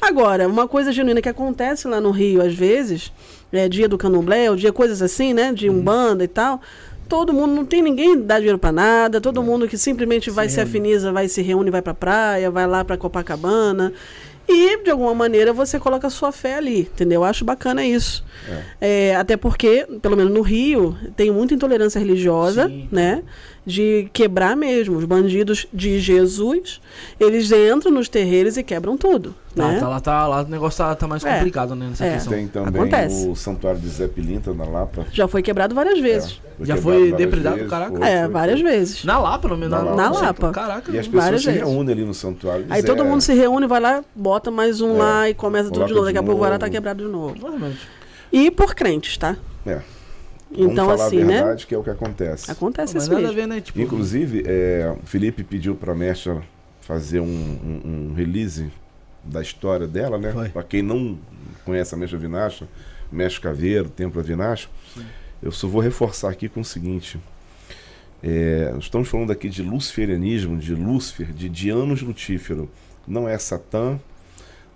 Agora, 0.00 0.46
uma 0.46 0.68
coisa 0.68 0.92
genuína 0.92 1.20
que 1.20 1.28
acontece 1.28 1.88
lá 1.88 2.00
no 2.00 2.10
Rio 2.10 2.40
às 2.40 2.54
vezes, 2.54 3.12
é 3.52 3.68
dia 3.68 3.88
do 3.88 3.98
Candomblé, 3.98 4.50
ou 4.50 4.56
dia 4.56 4.72
coisas 4.72 5.02
assim, 5.02 5.34
né, 5.34 5.52
de 5.52 5.68
umbanda 5.68 6.22
e 6.22 6.28
tal, 6.28 6.60
todo 7.08 7.32
mundo 7.32 7.54
não 7.54 7.64
tem 7.64 7.82
ninguém 7.82 8.20
dá 8.20 8.38
dinheiro 8.38 8.58
para 8.58 8.70
nada, 8.70 9.20
todo 9.20 9.42
mundo 9.42 9.66
que 9.66 9.78
simplesmente 9.78 10.30
vai 10.30 10.48
se 10.48 10.60
afiniza, 10.60 11.10
vai 11.10 11.26
se 11.26 11.42
reúne, 11.42 11.70
vai 11.70 11.82
para 11.82 11.94
praia, 11.94 12.50
vai 12.50 12.66
lá 12.66 12.84
para 12.84 12.96
Copacabana. 12.96 13.92
E, 14.50 14.82
de 14.82 14.90
alguma 14.90 15.14
maneira, 15.14 15.52
você 15.52 15.78
coloca 15.78 16.06
a 16.06 16.10
sua 16.10 16.32
fé 16.32 16.54
ali, 16.54 16.80
entendeu? 16.80 17.20
Eu 17.20 17.24
acho 17.24 17.44
bacana 17.44 17.84
isso. 17.84 18.24
É, 18.80 19.14
até 19.14 19.36
porque, 19.36 19.86
pelo 20.00 20.16
menos 20.16 20.32
no 20.32 20.40
Rio, 20.40 20.96
tem 21.14 21.30
muita 21.30 21.52
intolerância 21.52 21.98
religiosa, 21.98 22.66
Sim. 22.66 22.88
né? 22.90 23.22
De 23.68 24.08
quebrar 24.14 24.56
mesmo. 24.56 24.96
Os 24.96 25.04
bandidos 25.04 25.66
de 25.74 26.00
Jesus, 26.00 26.80
eles 27.20 27.52
entram 27.52 27.92
nos 27.92 28.08
terreiros 28.08 28.56
e 28.56 28.62
quebram 28.62 28.96
tudo, 28.96 29.34
Tá, 29.54 29.68
né? 29.68 29.78
tá 29.78 29.88
lá, 29.88 30.00
tá 30.00 30.26
lá, 30.26 30.40
o 30.42 30.48
negócio 30.48 30.78
tá, 30.78 30.94
tá 30.94 31.06
mais 31.06 31.22
É. 31.22 31.34
complicado, 31.36 31.74
né, 31.74 31.86
nessa 31.90 32.06
É. 32.06 32.14
questão. 32.14 32.32
Tem 32.32 32.48
também 32.48 32.80
Acontece. 32.80 33.28
o 33.28 33.36
Santuário 33.36 33.78
de 33.78 33.88
Zé 33.88 34.08
Pilinta 34.08 34.54
na 34.54 34.64
Lapa. 34.64 35.04
Já 35.12 35.28
foi 35.28 35.42
quebrado 35.42 35.74
várias 35.74 35.98
vezes. 36.00 36.40
É, 36.60 36.64
Já 36.64 36.76
quebrado 36.76 36.80
foi 36.82 37.12
depredado, 37.12 37.56
vezes, 37.56 37.70
caraca? 37.70 37.98
foi, 37.98 38.08
É, 38.08 38.22
foi, 38.24 38.32
várias 38.32 38.60
foi. 38.60 38.70
vezes. 38.70 39.04
Na 39.04 39.18
Lapa, 39.18 39.38
pelo 39.48 39.56
menos. 39.58 39.70
Na 39.70 39.82
Lapa. 39.82 39.96
Na 39.96 40.10
Lapa. 40.12 40.50
Caraca. 40.50 40.90
E 40.90 40.98
as 40.98 41.06
Várias 41.06 41.10
pessoas 41.10 41.40
se 41.42 41.46
vezes. 41.50 41.60
reúnem 41.60 41.92
ali 41.92 42.04
no 42.06 42.14
santuário. 42.14 42.64
Aí 42.70 42.80
Zé- 42.80 42.86
todo 42.86 43.04
mundo 43.04 43.20
se 43.20 43.34
reúne, 43.34 43.66
vai 43.66 43.80
lá, 43.80 44.02
bota 44.16 44.50
mais 44.50 44.80
um 44.80 44.94
É. 44.94 44.98
lá 44.98 45.28
e 45.28 45.34
começa 45.34 45.70
tudo 45.70 45.84
de 45.84 45.92
novo. 45.92 46.06
Daqui 46.06 46.16
a 46.18 46.22
pouco 46.22 46.40
vai 46.40 46.48
lá, 46.48 46.54
novo. 46.56 46.60
tá 46.64 46.70
quebrado 46.70 47.04
de 47.04 47.10
novo. 47.10 47.34
E 48.32 48.50
por 48.50 48.74
crentes, 48.74 49.18
tá? 49.18 49.36
É. 49.66 49.80
Vamos 50.50 50.72
Então, 50.72 50.86
falar 50.86 51.06
assim, 51.06 51.22
a 51.22 51.24
né? 51.24 51.34
verdade, 51.38 51.66
que 51.66 51.74
é 51.74 51.78
o 51.78 51.82
que 51.84 51.90
acontece. 51.90 52.50
Acontece 52.50 52.94
Mas 52.94 53.02
isso 53.04 53.12
nada 53.12 53.24
a 53.26 53.28
mesmo. 53.32 53.40
ver, 53.42 53.46
né? 53.46 53.60
Tipo, 53.60 53.80
Inclusive, 53.80 54.44
é, 54.46 54.96
o 55.02 55.06
Felipe 55.06 55.44
pediu 55.44 55.74
pra 55.74 55.94
Mestra 55.94 56.42
fazer 56.80 57.20
um, 57.20 57.24
um- 57.26 58.08
um 58.10 58.14
release 58.14 58.70
da 59.22 59.42
história 59.42 59.86
dela, 59.86 60.16
né? 60.18 60.32
Pra 60.52 60.62
quem 60.62 60.80
não 60.80 61.18
conhece 61.64 61.94
a 61.94 61.98
Mestra 61.98 62.18
Vinacha, 62.18 62.66
Mestre 63.12 63.42
Caveiro, 63.42 63.90
Templo 63.90 64.22
Vinacha, 64.22 64.68
eu 65.42 65.52
só 65.52 65.68
vou 65.68 65.82
reforçar 65.82 66.30
aqui 66.30 66.48
com 66.48 66.60
o 66.60 66.64
seguinte. 66.64 67.20
É, 68.22 68.74
estamos 68.78 69.08
falando 69.08 69.30
aqui 69.30 69.48
de 69.48 69.62
luciferianismo, 69.62 70.56
de 70.58 70.74
Lúcifer, 70.74 71.32
de 71.32 71.48
Dianos 71.48 72.02
Lutífero. 72.02 72.68
Não 73.06 73.28
é 73.28 73.38
Satã, 73.38 73.98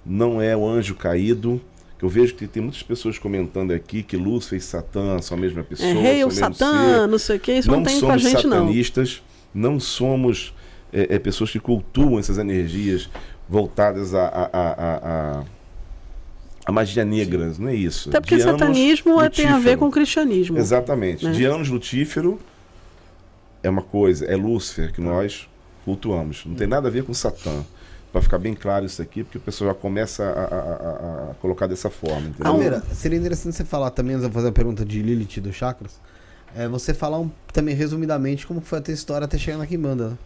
não 0.05 0.41
é 0.41 0.57
o 0.57 0.67
anjo 0.69 0.95
caído. 0.95 1.61
Eu 2.03 2.09
vejo 2.09 2.35
que 2.35 2.49
tem 2.49 2.61
muitas 2.61 2.83
pessoas 2.83 3.17
comentando 3.17 3.71
aqui 3.71 4.03
que 4.03 4.17
Lúcifer 4.17 4.59
e 4.59 4.61
Satã 4.61 5.23
são 5.23 5.39
a 5.39 5.41
mesma 5.41 5.63
pessoa. 5.63 5.89
É 5.89 5.93
rei 5.93 6.25
ou 6.25 6.31
o 6.31 6.33
mesmo 6.33 6.53
ser 6.53 6.55
satã, 6.59 7.07
não 7.07 7.19
sei 7.19 7.37
o 7.37 7.41
que, 7.41 7.53
isso 7.53 7.71
não, 7.71 7.83
tem 7.85 8.01
com 8.01 8.07
a 8.07 8.19
somos 8.19 8.23
gente, 8.23 8.47
não. 8.49 8.59
satanistas, 8.59 9.23
não, 9.55 9.79
somos 9.79 10.53
é, 10.93 11.15
é, 11.15 11.19
pessoas 11.21 11.51
que 11.53 11.61
cultuam 11.61 12.19
essas 12.19 12.39
energias 12.39 13.09
voltadas 13.49 14.15
a, 14.15 14.27
a, 14.27 14.51
a, 14.53 14.73
a, 15.41 15.45
a- 16.67 16.73
magia 16.73 17.05
negra, 17.05 17.53
não 17.57 17.69
é 17.69 17.75
isso. 17.77 18.09
Até 18.09 18.21
porque 18.21 18.41
satanismo 18.41 19.21
é- 19.21 19.29
tem 19.29 19.47
a 19.47 19.51
ver 19.51 19.55
lutífero. 19.57 19.79
com 19.79 19.87
o 19.87 19.91
cristianismo. 19.93 20.59
Exatamente. 20.59 21.25
né? 21.25 21.31
Dianos 21.31 21.69
lutífero 21.69 22.41
é 23.63 23.71
uma 23.71 23.83
coisa, 23.83 24.25
é 24.25 24.35
Lúcifer 24.35 24.93
que 24.93 25.01
nós 25.01 25.49
cultuamos. 25.85 26.45
Não 26.45 26.57
tem 26.57 26.67
nada 26.67 26.89
a 26.89 26.91
ver 26.91 27.05
com 27.05 27.15
Satã. 27.15 27.65
Para 28.13 28.21
ficar 28.21 28.39
bem 28.39 28.53
claro 28.55 28.85
isso 28.85 29.01
aqui, 29.01 29.25
porque 29.25 29.39
o 29.39 29.41
pessoal 29.41 29.71
já 29.71 29.75
começa 29.75 30.23
a, 30.23 30.29
a- 30.29 31.31
a- 31.31 31.35
colocar 31.41 31.67
dessa 31.67 31.89
forma, 31.89 32.29
entendeu? 32.29 32.53
Almeida, 32.53 32.83
seria 32.93 33.19
interessante 33.19 33.57
você 33.57 33.65
falar 33.65 33.91
também, 33.91 34.15
antes 34.17 34.27
de 34.27 34.31
eu 34.31 34.35
fazer 34.35 34.49
a 34.49 34.53
pergunta 34.53 34.85
de 34.85 35.01
Lilith 35.03 35.41
do 35.41 35.51
Chakras, 35.53 35.93
é 36.55 36.69
você 36.69 36.93
falar 36.93 37.19
um, 37.19 37.31
também 37.55 37.75
resumidamente 37.75 38.47
como 38.47 38.61
foi 38.61 38.81
a 38.81 38.83
tua 38.83 38.93
história 38.93 39.25
até 39.25 39.39
chegar 39.39 39.57
na 39.57 39.67
Quimbanda. 39.67 40.11
né? 40.11 40.19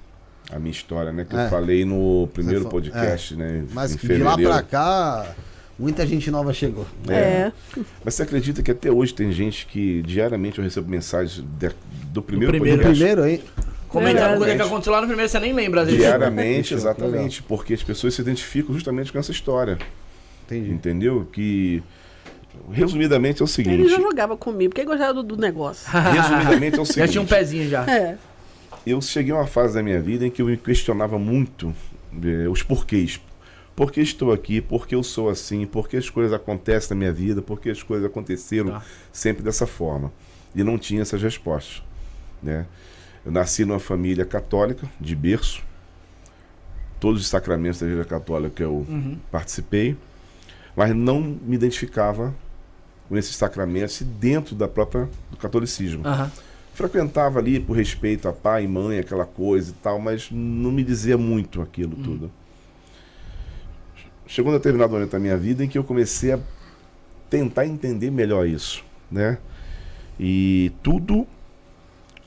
A 0.50 0.58
minha 0.58 0.72
história, 0.72 1.12
né? 1.12 1.24
Que 1.24 1.36
É. 1.36 1.46
eu 1.46 1.50
falei 1.50 1.84
no 1.84 2.28
primeiro 2.34 2.68
podcast, 2.68 3.36
né? 3.36 3.64
Mas 3.72 3.94
de 3.96 4.18
lá 4.18 4.36
pra 4.36 4.62
cá, 4.62 5.26
muita 5.78 6.04
gente 6.06 6.28
nova 6.30 6.52
chegou. 6.52 6.86
É. 7.08 7.52
Mas 8.04 8.14
você 8.14 8.22
acredita 8.24 8.62
que 8.64 8.70
até 8.72 8.90
hoje 8.90 9.14
tem 9.14 9.30
gente 9.30 9.66
que 9.66 10.02
diariamente 10.02 10.58
eu 10.58 10.64
recebo 10.64 10.88
mensagens 10.88 11.44
de- 11.58 11.70
do 12.12 12.20
primeiro, 12.22 12.52
primeiro. 12.52 12.78
Podcast? 12.82 12.98
primeiro, 13.04 13.28
hein? 13.28 13.42
Comentar 13.88 14.14
Verdade. 14.22 14.38
coisa 14.38 14.56
que 14.56 14.62
aconteceu 14.62 14.92
lá 14.92 15.00
no 15.00 15.06
primeiro, 15.06 15.30
você 15.30 15.38
nem 15.40 15.52
lembra, 15.52 15.80
às 15.82 15.86
vezes. 15.86 16.00
Diariamente, 16.02 16.62
Fechou, 16.74 16.78
exatamente. 16.78 17.42
Porque 17.42 17.74
as 17.74 17.82
pessoas 17.82 18.14
se 18.14 18.20
identificam 18.20 18.74
justamente 18.74 19.12
com 19.12 19.18
essa 19.18 19.30
história. 19.32 19.78
Entendi. 20.46 20.70
Entendeu? 20.70 21.26
Que. 21.32 21.82
Resumidamente 22.72 23.42
é 23.42 23.44
o 23.44 23.46
Ele 23.46 23.52
seguinte. 23.52 23.88
já 23.88 24.00
jogava 24.00 24.36
comigo, 24.36 24.70
porque 24.70 24.80
ele 24.80 24.88
gostava 24.88 25.14
do, 25.14 25.22
do 25.22 25.36
negócio. 25.36 25.86
Resumidamente 25.92 26.78
é 26.78 26.80
o 26.80 26.84
Já 26.86 26.92
seguinte. 26.92 27.10
tinha 27.12 27.22
um 27.22 27.26
pezinho 27.26 27.68
já. 27.68 27.84
É. 27.88 28.16
eu 28.86 29.00
cheguei 29.02 29.32
a 29.32 29.36
uma 29.36 29.46
fase 29.46 29.74
da 29.74 29.82
minha 29.82 30.00
vida 30.00 30.26
em 30.26 30.30
que 30.30 30.40
eu 30.40 30.46
me 30.46 30.56
questionava 30.56 31.18
muito 31.18 31.74
eh, 32.24 32.48
os 32.48 32.62
porquês. 32.62 33.20
Por 33.76 33.92
que 33.92 34.00
estou 34.00 34.32
aqui? 34.32 34.62
Por 34.62 34.86
que 34.86 34.94
eu 34.94 35.02
sou 35.02 35.28
assim? 35.28 35.66
Por 35.66 35.86
que 35.86 35.98
as 35.98 36.08
coisas 36.08 36.32
acontecem 36.32 36.90
na 36.90 36.98
minha 36.98 37.12
vida? 37.12 37.42
Por 37.42 37.60
que 37.60 37.68
as 37.68 37.82
coisas 37.82 38.06
aconteceram 38.06 38.70
Tá. 38.70 38.82
sempre 39.12 39.42
dessa 39.42 39.66
forma? 39.66 40.10
E 40.54 40.64
não 40.64 40.78
tinha 40.78 41.02
essas 41.02 41.20
respostas. 41.20 41.82
Né? 42.42 42.64
Eu 43.26 43.32
nasci 43.32 43.64
numa 43.64 43.80
família 43.80 44.24
católica, 44.24 44.88
de 45.00 45.16
berço. 45.16 45.60
Todos 47.00 47.20
os 47.22 47.26
sacramentos 47.28 47.80
da 47.80 47.86
Igreja 47.86 48.04
Católica 48.08 48.62
eu 48.62 48.86
Uhum. 48.88 49.18
participei, 49.32 49.96
mas 50.76 50.94
não 50.94 51.20
me 51.20 51.56
identificava 51.56 52.32
com 53.08 53.16
esses 53.16 53.34
sacramentos 53.36 54.00
dentro 54.02 54.54
da 54.54 54.66
própria 54.68 55.08
do 55.30 55.36
catolicismo 55.36 56.06
Aham. 56.06 56.30
frequentava 56.74 57.38
ali 57.38 57.58
por 57.60 57.76
respeito 57.76 58.28
a 58.28 58.32
pai 58.32 58.64
e 58.64 58.68
mãe, 58.68 58.98
aquela 58.98 59.26
coisa 59.26 59.70
e 59.72 59.74
tal, 59.74 59.98
mas 60.00 60.28
não 60.30 60.70
me 60.72 60.82
dizia 60.84 61.18
muito 61.18 61.60
aquilo 61.60 61.96
tudo. 61.96 62.30
Chegou 64.26 64.52
um 64.52 64.56
determinado 64.56 64.92
momento 64.92 65.10
da 65.12 65.18
minha 65.18 65.36
vida 65.36 65.64
em 65.64 65.68
que 65.68 65.78
eu 65.78 65.84
comecei 65.84 66.32
a 66.32 66.38
tentar 67.30 67.66
entender 67.66 68.10
melhor 68.10 68.46
isso, 68.46 68.84
né? 69.10 69.38
E 70.18 70.72
tudo 70.82 71.26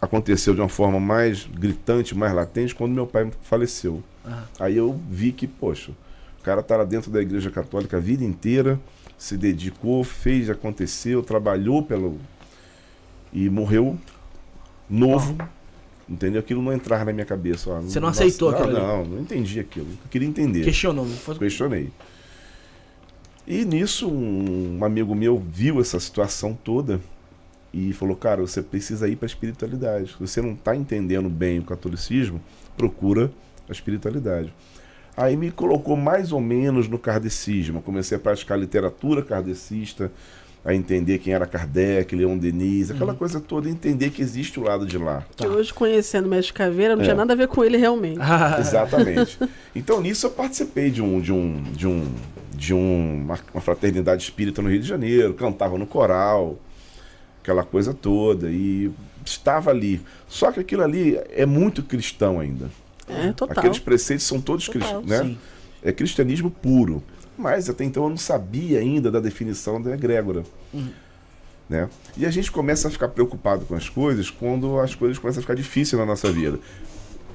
aconteceu 0.02 0.54
de 0.54 0.62
uma 0.62 0.70
forma 0.70 1.00
mais 1.00 1.46
gritante, 1.46 2.16
mais 2.16 2.34
latente 2.34 2.74
quando 2.74 2.94
meu 2.94 3.06
pai 3.06 3.30
faleceu. 3.42 4.04
Aí 4.60 4.78
eu 4.78 5.00
vi 5.10 5.32
que, 5.32 5.48
poxa, 5.48 5.92
o 6.40 6.44
cara 6.44 6.62
tá 6.62 6.78
lá 6.78 6.84
dentro 6.84 7.12
da 7.12 7.22
igreja 7.22 7.50
católica 7.52 7.98
a 7.98 8.00
vida 8.00 8.24
inteira, 8.24 8.80
se 9.18 9.36
dedicou, 9.36 10.04
fez, 10.04 10.50
aconteceu, 10.50 11.22
trabalhou 11.22 11.84
pelo. 11.84 12.18
e 13.34 13.50
morreu 13.50 13.98
novo. 14.90 15.38
Entendeu? 16.08 16.40
Aquilo 16.40 16.62
não 16.62 16.74
entrar 16.74 17.06
na 17.06 17.14
minha 17.14 17.26
cabeça. 17.26 17.82
Você 17.82 18.00
não 18.00 18.10
aceitou 18.10 18.50
aquilo? 18.50 18.72
Não, 18.74 19.06
não 19.06 19.20
entendi 19.20 19.60
aquilo. 19.60 19.90
Eu 19.92 20.10
queria 20.10 20.28
entender. 20.28 20.64
Questionou. 20.64 21.06
Foi... 21.06 21.38
Questionei. 21.38 21.92
E 23.46 23.64
nisso, 23.64 24.10
um 24.10 24.84
amigo 24.84 25.14
meu 25.14 25.38
viu 25.38 25.80
essa 25.80 26.00
situação 26.00 26.58
toda 26.64 27.00
e 27.74 27.94
falou: 27.94 28.16
Cara, 28.16 28.42
você 28.42 28.62
precisa 28.62 29.08
ir 29.08 29.16
para 29.16 29.26
a 29.26 29.28
espiritualidade. 29.28 30.10
Se 30.12 30.20
você 30.20 30.42
não 30.42 30.54
está 30.54 30.76
entendendo 30.76 31.30
bem 31.30 31.60
o 31.60 31.64
catolicismo, 31.64 32.42
procura 32.78 33.32
a 33.68 33.72
espiritualidade. 33.72 34.54
Aí 35.16 35.36
me 35.36 35.52
colocou 35.52 35.98
mais 35.98 36.32
ou 36.32 36.40
menos 36.40 36.88
no 36.88 36.98
kardecismo. 36.98 37.82
Comecei 37.82 38.16
a 38.18 38.20
praticar 38.20 38.58
literatura 38.58 39.22
kardecista, 39.22 40.12
a 40.64 40.74
entender 40.74 41.18
quem 41.20 41.34
era 41.34 41.46
Kardec, 41.46 42.14
Leon 42.16 42.38
Denis, 42.38 42.90
aquela 42.92 43.14
coisa 43.14 43.40
toda, 43.40 43.70
entender 43.70 44.10
que 44.12 44.22
existe 44.22 44.60
o 44.60 44.64
lado 44.64 44.86
de 44.86 44.98
lá. 44.98 45.26
Que 45.36 45.48
hoje, 45.48 45.74
conhecendo 45.74 46.26
o 46.26 46.30
Mestre 46.30 46.54
Caveira, 46.54 46.96
não 46.96 47.02
É. 47.02 47.06
tinha 47.06 47.16
nada 47.16 47.34
a 47.34 47.36
ver 47.36 47.48
com 47.48 47.64
ele 47.64 47.78
realmente. 47.78 48.20
Exatamente. 48.60 49.38
Então 49.76 50.02
nisso 50.02 50.26
eu 50.28 50.32
participei 50.32 50.90
de 50.90 51.02
um 51.02 51.20
de 51.22 51.32
um 51.32 51.64
de 51.64 51.88
um 51.88 52.08
de 52.56 52.74
um- 52.74 53.22
uma, 53.24 53.40
uma 53.54 53.62
fraternidade 53.62 54.24
espírita 54.24 54.62
no 54.62 54.70
Rio 54.70 54.82
de 54.82 54.88
Janeiro, 54.88 55.34
cantava 55.34 55.78
no 55.78 55.88
coral, 55.88 56.60
aquela 57.42 57.64
coisa 57.64 57.94
toda 57.94 58.50
e 58.50 58.92
estava 59.26 59.70
ali. 59.70 60.02
Só 60.28 60.52
que 60.52 60.60
aquilo 60.60 60.84
ali 60.84 61.20
é 61.32 61.46
muito 61.46 61.84
cristão 61.84 62.40
ainda. 62.40 62.70
É, 63.08 63.32
total. 63.32 63.58
Aqueles 63.58 63.80
preceitos 63.80 64.26
são 64.26 64.40
todos 64.40 64.68
cristãos, 64.68 65.06
né? 65.06 65.24
sim. 65.24 65.38
É 65.84 65.92
cristianismo 65.92 66.52
puro. 66.52 67.04
Mas 67.38 67.70
até 67.70 67.84
então 67.84 68.04
eu 68.04 68.10
não 68.10 68.18
sabia 68.18 68.80
ainda 68.80 69.10
da 69.10 69.20
definição 69.20 69.82
da 69.82 69.94
egrégora. 69.94 70.44
Né? 71.70 71.88
E 72.18 72.26
a 72.26 72.32
gente 72.32 72.52
começa 72.52 72.88
a 72.88 72.92
ficar 72.92 73.08
preocupado 73.08 73.66
com 73.66 73.76
as 73.76 73.88
coisas 73.88 74.30
quando 74.30 74.80
as 74.80 74.94
coisas 74.94 75.18
começam 75.18 75.40
a 75.40 75.42
ficar 75.42 75.56
difíceis 75.56 75.98
na 75.98 76.06
nossa 76.06 76.32
vida. 76.32 76.60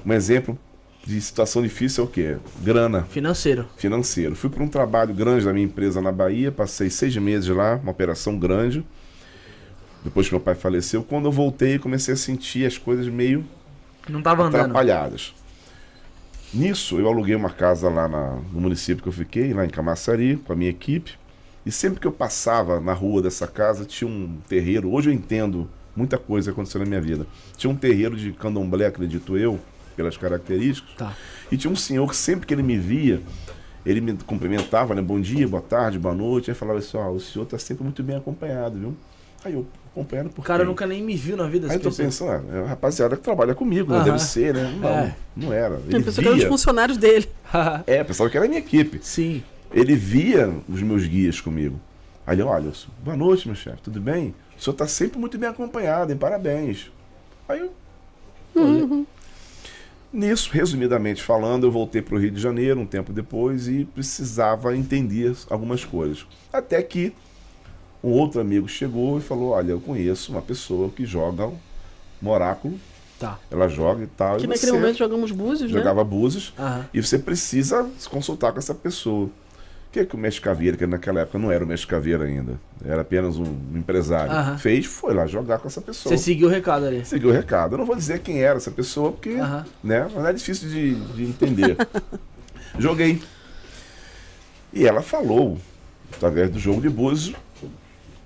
Um 0.05 0.13
exemplo 0.13 0.57
de 1.05 1.19
situação 1.21 1.61
difícil 1.61 2.03
é 2.03 2.07
o 2.07 2.09
quê? 2.09 2.37
Grana 2.61 3.03
Financeiro. 3.03 3.67
financeiro. 3.77 4.35
Fui 4.35 4.49
para 4.49 4.63
um 4.63 4.67
trabalho 4.67 5.13
grande 5.13 5.45
da 5.45 5.53
minha 5.53 5.65
empresa 5.65 6.01
na 6.01 6.11
Bahia, 6.11 6.51
passei 6.51 6.89
seis 6.89 7.15
meses 7.17 7.49
lá, 7.49 7.75
uma 7.81 7.91
operação 7.91 8.37
grande. 8.37 8.85
Depois 10.05 10.27
que 10.27 10.33
meu 10.33 10.39
pai 10.39 10.55
faleceu, 10.55 11.03
quando 11.03 11.25
eu 11.25 11.31
voltei, 11.31 11.77
comecei 11.79 12.13
a 12.13 12.17
sentir 12.17 12.65
as 12.65 12.77
coisas 12.77 13.07
meio 13.07 13.43
Não 14.07 14.21
tava 14.21 14.43
andando. 14.43 14.61
atrapalhadas. 14.61 15.33
Nisso, 16.53 16.97
eu 16.99 17.07
aluguei 17.07 17.35
uma 17.35 17.49
casa 17.49 17.89
lá 17.89 18.07
na- 18.07 18.39
no 18.53 18.61
município 18.61 19.01
que 19.03 19.09
eu 19.09 19.13
fiquei, 19.13 19.51
lá 19.53 19.65
em 19.65 19.69
Camaçari, 19.69 20.37
com 20.37 20.53
a 20.53 20.55
minha 20.55 20.69
equipe. 20.69 21.13
E 21.65 21.71
sempre 21.71 21.99
que 21.99 22.05
eu 22.07 22.11
passava 22.11 22.79
na 22.79 22.93
rua 22.93 23.21
dessa 23.21 23.47
casa, 23.47 23.83
tinha 23.83 24.07
um 24.09 24.37
terreiro. 24.47 24.91
Hoje 24.93 25.09
eu 25.09 25.13
entendo 25.13 25.67
muita 25.95 26.17
coisa 26.17 26.51
aconteceu 26.51 26.79
na 26.79 26.85
minha 26.85 27.01
vida. 27.01 27.25
Tinha 27.57 27.71
um 27.71 27.75
terreiro 27.75 28.15
de 28.15 28.31
candomblé, 28.31 28.85
acredito 28.85 29.35
eu, 29.35 29.59
pelas 29.97 30.15
características. 30.15 30.93
Tá. 30.95 31.13
E 31.51 31.57
tinha 31.57 31.71
um 31.71 31.75
senhor 31.75 32.07
que 32.07 32.15
sempre 32.15 32.45
que 32.45 32.53
ele 32.53 32.61
me 32.63 32.77
via, 32.77 33.21
ele 33.83 33.99
me 34.01 34.13
cumprimentava, 34.13 34.93
né? 34.93 35.01
Bom 35.01 35.19
dia, 35.19 35.47
boa 35.47 35.63
tarde, 35.63 35.97
boa 35.97 36.13
noite. 36.13 36.51
Aí 36.51 36.55
falava 36.55 36.77
assim: 36.79 36.95
ó, 36.95 37.09
o 37.09 37.19
senhor 37.19 37.45
tá 37.45 37.57
sempre 37.57 37.83
muito 37.83 38.03
bem 38.03 38.15
acompanhado, 38.15 38.77
viu? 38.77 38.95
Aí 39.43 39.53
eu, 39.53 39.65
acompanhado 39.95 40.29
por 40.29 40.41
O 40.41 40.43
cara 40.43 40.65
nunca 40.65 40.85
nem 40.85 41.01
me 41.01 41.15
viu 41.15 41.37
na 41.37 41.47
vida. 41.47 41.67
Aí 41.69 41.75
eu 41.75 41.79
tô 41.79 41.91
pensando, 41.91 42.31
ah, 42.31 42.41
é 42.53 42.59
a 42.59 42.65
rapaziada 42.65 43.15
que 43.15 43.23
trabalha 43.23 43.55
comigo, 43.55 43.93
né? 43.93 44.03
Deve 44.03 44.19
ser, 44.19 44.53
né? 44.53 44.77
Não, 44.79 44.89
É. 44.89 45.15
não 45.35 45.53
era. 45.53 45.79
Ele 45.87 46.03
pessoa 46.03 46.23
que 46.23 46.27
eram 46.27 46.37
os 46.37 46.43
funcionários 46.43 46.97
dele. 46.97 47.29
é, 47.87 48.03
pensava 48.03 48.29
que 48.29 48.35
era 48.37 48.45
a 48.45 48.49
minha 48.49 48.59
equipe. 48.59 48.99
Sim. 49.01 49.41
Ele 49.73 49.95
via 49.95 50.53
os 50.69 50.81
meus 50.81 51.05
guias 51.07 51.39
comigo. 51.39 51.79
Aí 52.27 52.35
ele, 52.35 52.43
olha, 52.43 52.71
boa 53.03 53.15
noite, 53.15 53.47
meu 53.47 53.55
chefe, 53.55 53.81
tudo 53.83 54.01
bem? 54.01 54.35
O 54.57 54.61
senhor 54.61 54.75
tá 54.75 54.87
sempre 54.87 55.17
muito 55.17 55.37
bem 55.37 55.49
acompanhado, 55.49 56.11
hein? 56.11 56.17
Parabéns. 56.17 56.91
Aí 57.47 57.59
eu. 57.59 57.71
Olha. 58.55 59.05
Nisso, 60.11 60.49
resumidamente 60.51 61.21
falando, 61.21 61.67
eu 61.67 61.71
voltei 61.71 62.01
para 62.01 62.15
o 62.15 62.17
Rio 62.17 62.31
de 62.31 62.39
Janeiro 62.39 62.79
um 62.79 62.85
tempo 62.85 63.11
depois 63.11 63.67
e 63.67 63.83
precisava 63.83 64.75
entender 64.75 65.35
algumas 65.49 65.83
coisas. 65.83 66.25
Até 66.53 66.81
que 66.81 67.13
um 68.05 68.11
outro 68.11 68.39
amigo 68.41 68.67
chegou 68.67 69.17
e 69.17 69.21
falou: 69.21 69.49
Olha, 69.51 69.71
eu 69.71 69.79
conheço 69.79 70.31
uma 70.31 70.41
pessoa 70.41 70.89
que 70.89 71.05
joga 71.05 71.47
um 72.21 72.29
oráculo, 72.29 72.79
Tá. 73.19 73.39
ela 73.49 73.67
joga 73.67 74.03
e 74.03 74.07
tal. 74.07 74.37
Que 74.37 74.43
e 74.43 74.47
naquele 74.47 74.73
momento 74.73 74.97
jogamos 74.97 75.31
búzios, 75.31 75.71
né? 75.71 75.77
jogava 75.77 76.03
búzios 76.03 76.53
Aham. 76.59 76.85
e 76.93 77.01
você 77.01 77.17
precisa 77.17 77.89
se 77.97 78.07
consultar 78.09 78.51
com 78.51 78.59
essa 78.59 78.73
pessoa. 78.75 79.25
O 79.27 79.31
que, 79.95 80.01
é 80.01 80.05
que 80.05 80.13
o 80.13 80.17
Mestre 80.17 80.41
Caveira, 80.41 80.75
que 80.75 80.85
naquela 80.85 81.21
época 81.21 81.39
não 81.39 81.49
era 81.49 81.63
o 81.63 81.67
Mestre 81.67 81.87
Caveira 81.87 82.25
ainda, 82.25 82.59
era 82.83 83.01
apenas 83.03 83.37
um 83.37 83.45
empresário, 83.73 84.33
Aham. 84.33 84.57
fez, 84.57 84.85
foi 84.85 85.13
lá 85.13 85.25
jogar 85.25 85.59
com 85.59 85.69
essa 85.69 85.79
pessoa. 85.79 86.13
Você 86.17 86.21
seguiu 86.21 86.49
o 86.49 86.51
recado 86.51 86.85
ali. 86.85 87.05
Seguiu 87.05 87.29
o 87.29 87.31
recado. 87.31 87.75
Eu 87.75 87.77
não 87.77 87.85
vou 87.85 87.95
dizer 87.95 88.19
quem 88.19 88.43
era 88.43 88.57
essa 88.57 88.69
pessoa, 88.71 89.13
porque 89.13 89.29
Aham. 89.29 89.65
né, 89.81 90.09
mas 90.13 90.25
é 90.25 90.33
difícil 90.33 90.67
de, 90.67 90.95
de 90.95 91.23
entender. 91.23 91.77
Joguei. 92.77 93.21
E 94.73 94.85
ela 94.85 95.01
falou, 95.01 95.57
através 96.13 96.49
do 96.49 96.59
jogo 96.59 96.81
de 96.81 96.89
búzios, 96.89 97.33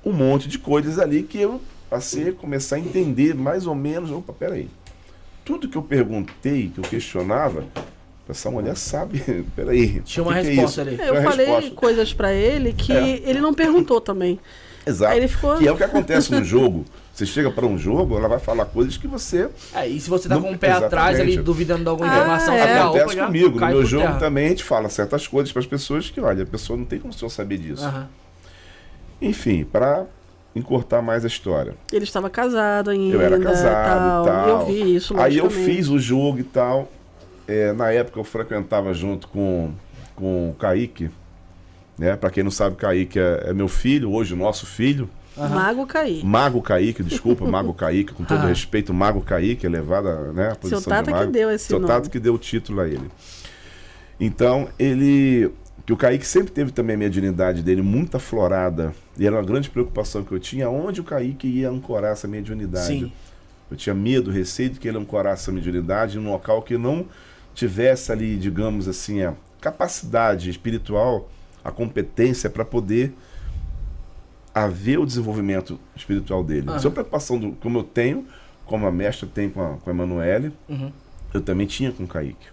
um 0.06 0.12
monte 0.14 0.48
de 0.48 0.58
coisas 0.60 0.98
ali 1.00 1.24
que 1.24 1.40
eu 1.40 1.62
passei 1.90 2.30
a 2.30 2.34
começar 2.34 2.76
a 2.78 2.80
entender 2.80 3.34
mais 3.36 3.66
ou 3.68 3.76
menos. 3.76 4.12
Opa, 4.12 4.34
peraí. 4.34 4.70
Tudo 5.44 5.68
que 5.68 5.78
eu 5.78 5.82
perguntei, 5.82 6.70
que 6.74 6.80
eu 6.80 6.84
questionava, 6.84 7.64
essa 8.30 8.52
mulher 8.52 8.78
sabe. 8.78 9.20
Peraí. 9.56 10.02
Tinha 10.02 10.24
o 10.24 10.28
uma 10.28 10.36
que 10.36 10.42
que 10.42 10.48
é 10.48 10.52
resposta 10.52 10.82
isso? 10.84 10.90
ali. 10.92 11.02
É, 11.02 11.10
eu 11.10 11.24
falei 11.24 11.46
resposta. 11.48 11.76
coisas 11.76 12.14
pra 12.14 12.32
ele 12.32 12.74
que 12.74 12.94
É. 12.94 13.22
ele 13.28 13.40
não 13.42 13.54
perguntou 13.56 14.00
também. 14.00 14.40
Exato. 14.86 15.12
Aí 15.12 15.18
ele 15.20 15.28
ficou- 15.28 15.58
Que 15.58 15.68
é 15.68 15.72
o 15.72 15.76
que 15.76 15.84
acontece 15.84 16.32
no 16.32 16.44
jogo. 16.44 16.86
Você 17.14 17.26
chega 17.26 17.50
para 17.52 17.66
um 17.66 17.78
jogo, 17.78 18.16
ela 18.18 18.28
vai 18.30 18.40
falar 18.40 18.66
coisas 18.66 18.96
que 18.98 19.08
você 19.08 19.50
É, 19.74 19.88
e 19.88 20.00
se 20.00 20.08
você 20.10 20.30
tá 20.30 20.36
Não- 20.36 20.44
com 20.44 20.52
o 20.54 20.58
pé 20.58 20.72
atrás 20.72 21.20
ali, 21.20 21.32
exatamente. 21.32 21.42
duvidando 21.42 21.84
de 21.84 21.90
alguma 21.90 22.10
Ah, 22.10 22.16
informação, 22.18 22.54
é. 22.54 22.80
Acontece 22.80 23.16
opa, 23.16 23.26
comigo. 23.26 23.60
No 23.60 23.68
meu 23.68 23.86
jogo 23.86 24.04
terra. 24.06 24.20
também 24.20 24.46
a 24.46 24.50
gente 24.50 24.64
fala 24.64 24.88
certas 24.90 25.28
coisas 25.28 25.52
para 25.52 25.60
as 25.62 25.66
pessoas 25.68 26.10
que, 26.12 26.22
olha, 26.22 26.44
a 26.44 26.46
pessoa 26.46 26.78
não 26.78 26.86
tem 26.86 27.00
como 27.00 27.12
senhor 27.12 27.30
saber 27.32 27.58
disso. 27.58 27.84
Aham. 27.84 28.08
Enfim, 29.22 29.64
para 29.64 30.06
encurtar 30.56 31.02
mais 31.02 31.24
a 31.24 31.28
história. 31.28 31.76
Ele 31.92 32.04
estava 32.04 32.30
casado 32.30 32.90
ainda. 32.90 33.16
Eu 33.16 33.22
era 33.22 33.40
casado 33.40 33.86
tal. 33.86 34.24
e 34.24 34.28
tal. 34.28 34.50
Eu 34.50 34.66
vi 34.66 34.96
isso, 34.96 35.18
Aí 35.20 35.38
eu 35.38 35.50
fiz 35.50 35.88
o 35.90 36.00
jogo 36.00 36.40
e 36.40 36.44
tal. 36.44 36.90
É, 37.48 37.74
na 37.74 37.92
época 37.92 38.20
eu 38.20 38.24
frequentava 38.24 38.94
junto 38.94 39.28
com, 39.28 39.72
com 40.16 40.50
o 40.50 40.54
Kaique. 40.54 41.10
Né? 41.98 42.16
Para 42.16 42.30
quem 42.30 42.44
não 42.44 42.52
sabe, 42.52 42.76
Kaique 42.76 43.20
é, 43.20 43.46
é 43.48 43.54
meu 43.54 43.68
filho, 43.68 44.12
hoje 44.12 44.36
nosso 44.36 44.66
filho. 44.66 45.10
Aham. 45.38 45.56
Mago 45.56 45.86
cair. 45.88 46.24
Mago 46.26 46.62
Kaique, 46.62 47.02
desculpa, 47.04 47.46
Mago 47.46 47.74
Kaique, 47.74 48.14
com 48.14 48.24
todo 48.26 48.40
Ah. 48.44 48.48
respeito, 48.48 48.94
Mago 48.94 49.22
Kaique, 49.22 49.66
elevada 49.66 50.34
né, 50.34 50.48
a 50.48 50.50
Seu 50.52 50.58
posição 50.58 50.80
de 50.80 50.86
Tata 50.86 51.12
que 51.12 51.18
Mago. 51.20 51.32
deu 51.32 51.50
esse 51.52 51.66
Seu 51.66 51.80
nome. 51.80 51.92
Tato 51.94 52.10
que 52.10 52.20
deu 52.20 52.34
o 52.34 52.38
título 52.38 52.82
a 52.82 52.88
ele. 52.88 53.10
Então, 54.20 54.68
ele. 54.78 55.50
Que 55.90 55.94
o 55.94 55.98
Kaique 55.98 56.28
sempre 56.28 56.52
teve 56.52 56.72
também 56.72 56.96
a 56.96 57.00
mediunidade 57.00 57.64
dele 57.64 57.82
muito 57.82 58.16
aflorada. 58.16 58.94
E 59.18 59.26
era 59.26 59.36
uma 59.36 59.42
grande 59.42 59.72
preocupação 59.72 60.24
que 60.24 60.32
eu 60.32 60.40
tinha, 60.40 60.70
onde 60.70 61.02
o 61.02 61.04
Kaique 61.04 61.48
ia 61.48 61.68
ancorar 61.68 62.12
essa 62.12 62.28
mediunidade. 62.28 62.86
Sim. 62.86 63.12
Eu 63.72 63.76
tinha 63.76 63.96
medo, 63.96 64.30
receio 64.30 64.70
de 64.70 64.80
que 64.80 64.88
ele 64.88 65.00
ancorasse 65.00 65.42
essa 65.46 65.52
mediunidade 65.52 66.20
em 66.20 66.22
um 66.22 66.30
local 66.30 66.62
que 66.62 66.78
não 66.78 67.08
tivesse 67.56 68.12
ali, 68.12 68.38
digamos 68.38 68.88
assim, 68.88 69.24
a 69.24 69.34
capacidade 69.60 70.52
espiritual, 70.52 71.28
a 71.64 71.72
competência 71.72 72.52
para 72.52 72.64
poder 72.64 73.12
haver 74.54 75.00
o 75.00 75.08
desenvolvimento 75.08 75.80
espiritual 75.96 76.44
dele. 76.44 76.68
Aham. 76.68 76.78
Isso 76.78 76.86
é 76.86 76.90
uma 76.90 76.94
preocupação 76.94 77.40
do, 77.40 77.54
como 77.54 77.80
eu 77.80 77.84
tenho, 77.84 78.28
como 78.64 78.86
a 78.86 78.92
mestra 78.92 79.28
tem 79.28 79.50
com 79.50 79.60
a, 79.60 79.78
com 79.78 79.90
a 79.90 79.94
Emanuele, 79.94 80.52
Uhum. 80.70 80.92
eu 81.34 81.42
também 81.42 81.66
tinha 81.66 81.92
com 81.92 82.04
o 82.04 82.08
Kaique. 82.08 82.46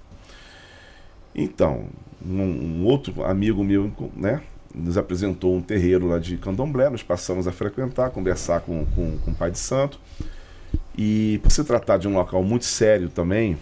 Então, 1.38 1.84
um, 2.24 2.42
um 2.42 2.84
outro 2.86 3.22
amigo 3.22 3.62
meu, 3.62 3.92
né, 4.16 4.42
nos 4.74 4.96
apresentou 4.96 5.54
um 5.54 5.60
terreiro 5.60 6.08
lá 6.08 6.18
de 6.18 6.38
candomblé, 6.38 6.88
nós 6.88 7.02
passamos 7.02 7.46
a 7.46 7.52
frequentar, 7.52 8.10
conversar 8.10 8.60
com, 8.60 8.86
com, 8.86 9.18
com 9.18 9.30
o 9.30 9.34
pai 9.34 9.50
de 9.50 9.58
santo. 9.58 10.00
E 10.96 11.38
por 11.42 11.52
se 11.52 11.62
tratar 11.62 11.98
de 11.98 12.08
um 12.08 12.14
local 12.14 12.42
muito 12.42 12.64
sério 12.64 13.10
também, 13.10 13.58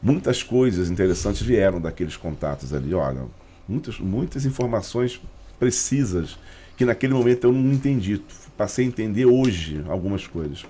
muitas 0.00 0.44
coisas 0.44 0.88
interessantes 0.88 1.42
vieram 1.42 1.80
daqueles 1.80 2.16
contatos 2.16 2.72
ali. 2.72 2.94
Olha, 2.94 3.24
muitas, 3.68 3.98
muitas 3.98 4.46
informações 4.46 5.20
precisas 5.58 6.38
que 6.76 6.84
naquele 6.84 7.14
momento 7.14 7.44
eu 7.48 7.52
não 7.52 7.72
entendi. 7.72 8.22
Passei 8.56 8.84
a 8.84 8.88
entender 8.88 9.26
hoje 9.26 9.84
algumas 9.88 10.24
coisas. 10.24 10.64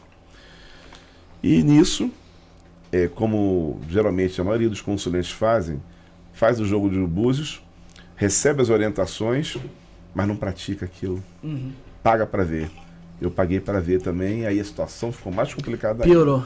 E 1.43 1.63
nisso, 1.63 2.11
é, 2.93 3.09
como 3.09 3.81
geralmente 3.89 4.41
a 4.41 4.45
maioria 4.45 4.69
dos 4.69 4.83
consulentes 4.83 5.31
fazem, 5.31 5.83
faz 6.33 6.61
o 6.61 6.65
jogo 6.67 6.91
de 6.91 6.99
búzios, 7.01 7.63
recebe 8.15 8.61
as 8.61 8.69
orientações, 8.69 9.57
mas 10.15 10.29
não 10.29 10.37
pratica 10.37 10.85
aquilo. 10.85 11.23
Uhum. 11.43 11.73
Paga 12.03 12.27
para 12.27 12.45
ver. 12.45 12.71
Eu 13.21 13.31
paguei 13.31 13.61
para 13.61 13.81
ver 13.81 14.01
também, 14.03 14.47
aí 14.47 14.61
a 14.61 14.65
situação 14.65 15.11
ficou 15.11 15.33
mais 15.33 15.55
complicada. 15.55 16.05
ainda. 16.05 16.15
Piorou. 16.15 16.45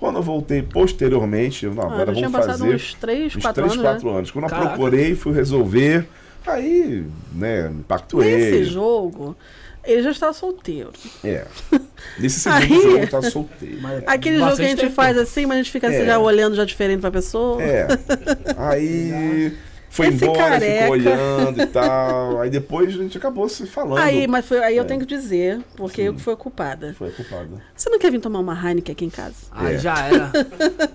Quando 0.00 0.16
eu 0.16 0.22
voltei 0.22 0.62
posteriormente, 0.62 1.66
eu, 1.66 1.74
não, 1.74 1.82
Ah, 1.82 1.92
agora 1.92 2.12
vamos 2.12 2.32
passado 2.32 2.58
fazer 2.58 2.74
uns 2.74 2.94
3, 2.94 3.36
uns 3.36 3.42
4 3.42 3.62
3, 3.62 3.72
anos. 3.72 3.82
4 3.82 4.10
né? 4.10 4.18
anos. 4.18 4.30
Quando 4.30 4.44
eu 4.44 4.50
Caraca. 4.50 4.68
procurei, 4.68 5.14
fui 5.14 5.32
resolver, 5.32 6.08
aí, 6.46 7.04
né, 7.32 7.68
me 7.68 7.82
pactuei. 7.82 8.36
Nesse 8.36 8.64
jogo, 8.64 9.36
ele 9.84 10.02
já 10.02 10.10
estava 10.10 10.32
solteiro. 10.32 10.90
É. 11.24 11.44
Nesse 12.18 12.40
segundo 12.40 12.62
Aí- 12.62 12.68
jogo 12.82 12.98
eu 12.98 13.08
tava 13.10 13.30
solteiro. 13.30 13.78
Mas- 13.80 14.02
Aquele 14.06 14.38
jogo 14.38 14.56
que 14.56 14.62
a 14.62 14.68
gente 14.68 14.80
tempo. 14.80 14.92
faz 14.92 15.16
assim, 15.18 15.46
mas 15.46 15.54
a 15.56 15.62
gente 15.62 15.70
fica 15.72 15.88
assim, 15.88 15.96
É. 16.02 16.06
já 16.06 16.18
olhando 16.18 16.54
já 16.56 16.64
diferente 16.64 17.00
pra 17.00 17.10
pessoa. 17.10 17.62
É. 17.62 17.86
Aí 18.56 19.56
foi 19.90 20.08
Esse 20.08 20.24
embora, 20.24 20.38
careca. 20.38 20.72
ficou 20.82 20.90
olhando 20.92 21.62
e 21.62 21.66
tal. 21.66 22.40
Aí 22.40 22.50
depois 22.50 22.88
a 22.94 23.02
gente 23.02 23.16
acabou 23.16 23.48
se 23.48 23.66
falando. 23.66 23.98
Aí, 24.02 24.26
mas 24.26 24.44
foi, 24.46 24.58
aí 24.62 24.76
eu 24.76 24.84
É. 24.84 24.86
tenho 24.86 25.00
que 25.00 25.06
dizer, 25.06 25.60
porque 25.76 26.02
Sim. 26.02 26.08
eu 26.08 26.14
que 26.14 26.20
fui 26.20 26.32
a 26.32 26.36
culpada. 26.36 26.94
Foi 26.98 27.10
culpado. 27.10 27.60
Você 27.74 27.88
não 27.90 27.98
quer 27.98 28.10
vir 28.10 28.20
tomar 28.20 28.40
uma 28.40 28.54
Heineken 28.54 28.92
aqui 28.92 29.04
em 29.04 29.10
casa? 29.10 29.34
Aí 29.52 29.74
É. 29.76 29.78
já 29.78 29.98
era. 30.06 30.30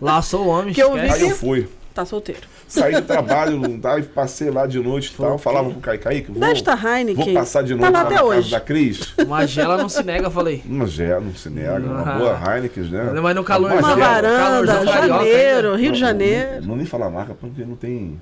Laçou 0.01 0.45
o 0.45 0.47
homem. 0.47 0.73
Que 0.73 0.81
eu 0.83 0.95
esquece. 0.95 1.13
Aí 1.23 1.29
eu 1.29 1.35
fui. 1.35 1.67
Tá 1.93 2.03
solteiro. 2.05 2.41
Saí 2.67 2.93
do 2.95 3.01
trabalho, 3.05 3.57
não 3.59 3.79
tá, 3.79 3.99
e 3.99 4.03
passei 4.03 4.49
lá 4.49 4.65
de 4.65 4.79
noite 4.79 5.11
e 5.13 5.17
tal. 5.21 5.37
Falava 5.37 5.69
pro 5.69 5.79
Kai 5.79 5.97
Kaique, 5.99 6.31
vou, 6.31 6.39
Desta 6.39 6.71
Heineken. 6.73 7.25
vou 7.25 7.33
passar 7.35 7.61
de 7.63 7.75
Tá 7.75 7.81
noite 7.81 7.93
lá 7.93 7.99
lá 8.01 8.05
até 8.07 8.15
na 8.15 8.23
hoje. 8.23 8.49
casa 8.49 8.49
da 8.51 8.59
Cris. 8.59 9.13
Uma 9.19 9.45
gela 9.45 9.77
não 9.77 9.87
se 9.87 10.01
nega, 10.03 10.25
eu 10.25 10.31
falei. 10.31 10.63
Uma 10.65 10.87
gel, 10.87 11.21
não 11.21 11.35
se 11.35 11.49
nega. 11.51 11.77
Uma 11.79 12.01
Ah. 12.01 12.17
boa 12.17 12.39
Heineken, 12.55 12.83
né? 12.85 13.19
Mas 13.21 13.35
no 13.35 13.43
calor, 13.43 13.71
Uma 13.73 13.91
é, 13.91 13.95
varanda, 13.95 14.73
carioca 14.85 15.07
janeiro, 15.07 15.75
Rio 15.75 15.91
de 15.91 16.01
Não, 16.01 16.07
Janeiro. 16.07 16.61
Não, 16.61 16.67
não 16.69 16.75
nem 16.77 16.85
falar 16.87 17.09
marca 17.11 17.35
porque 17.39 17.63
não 17.63 17.75
tem. 17.75 18.19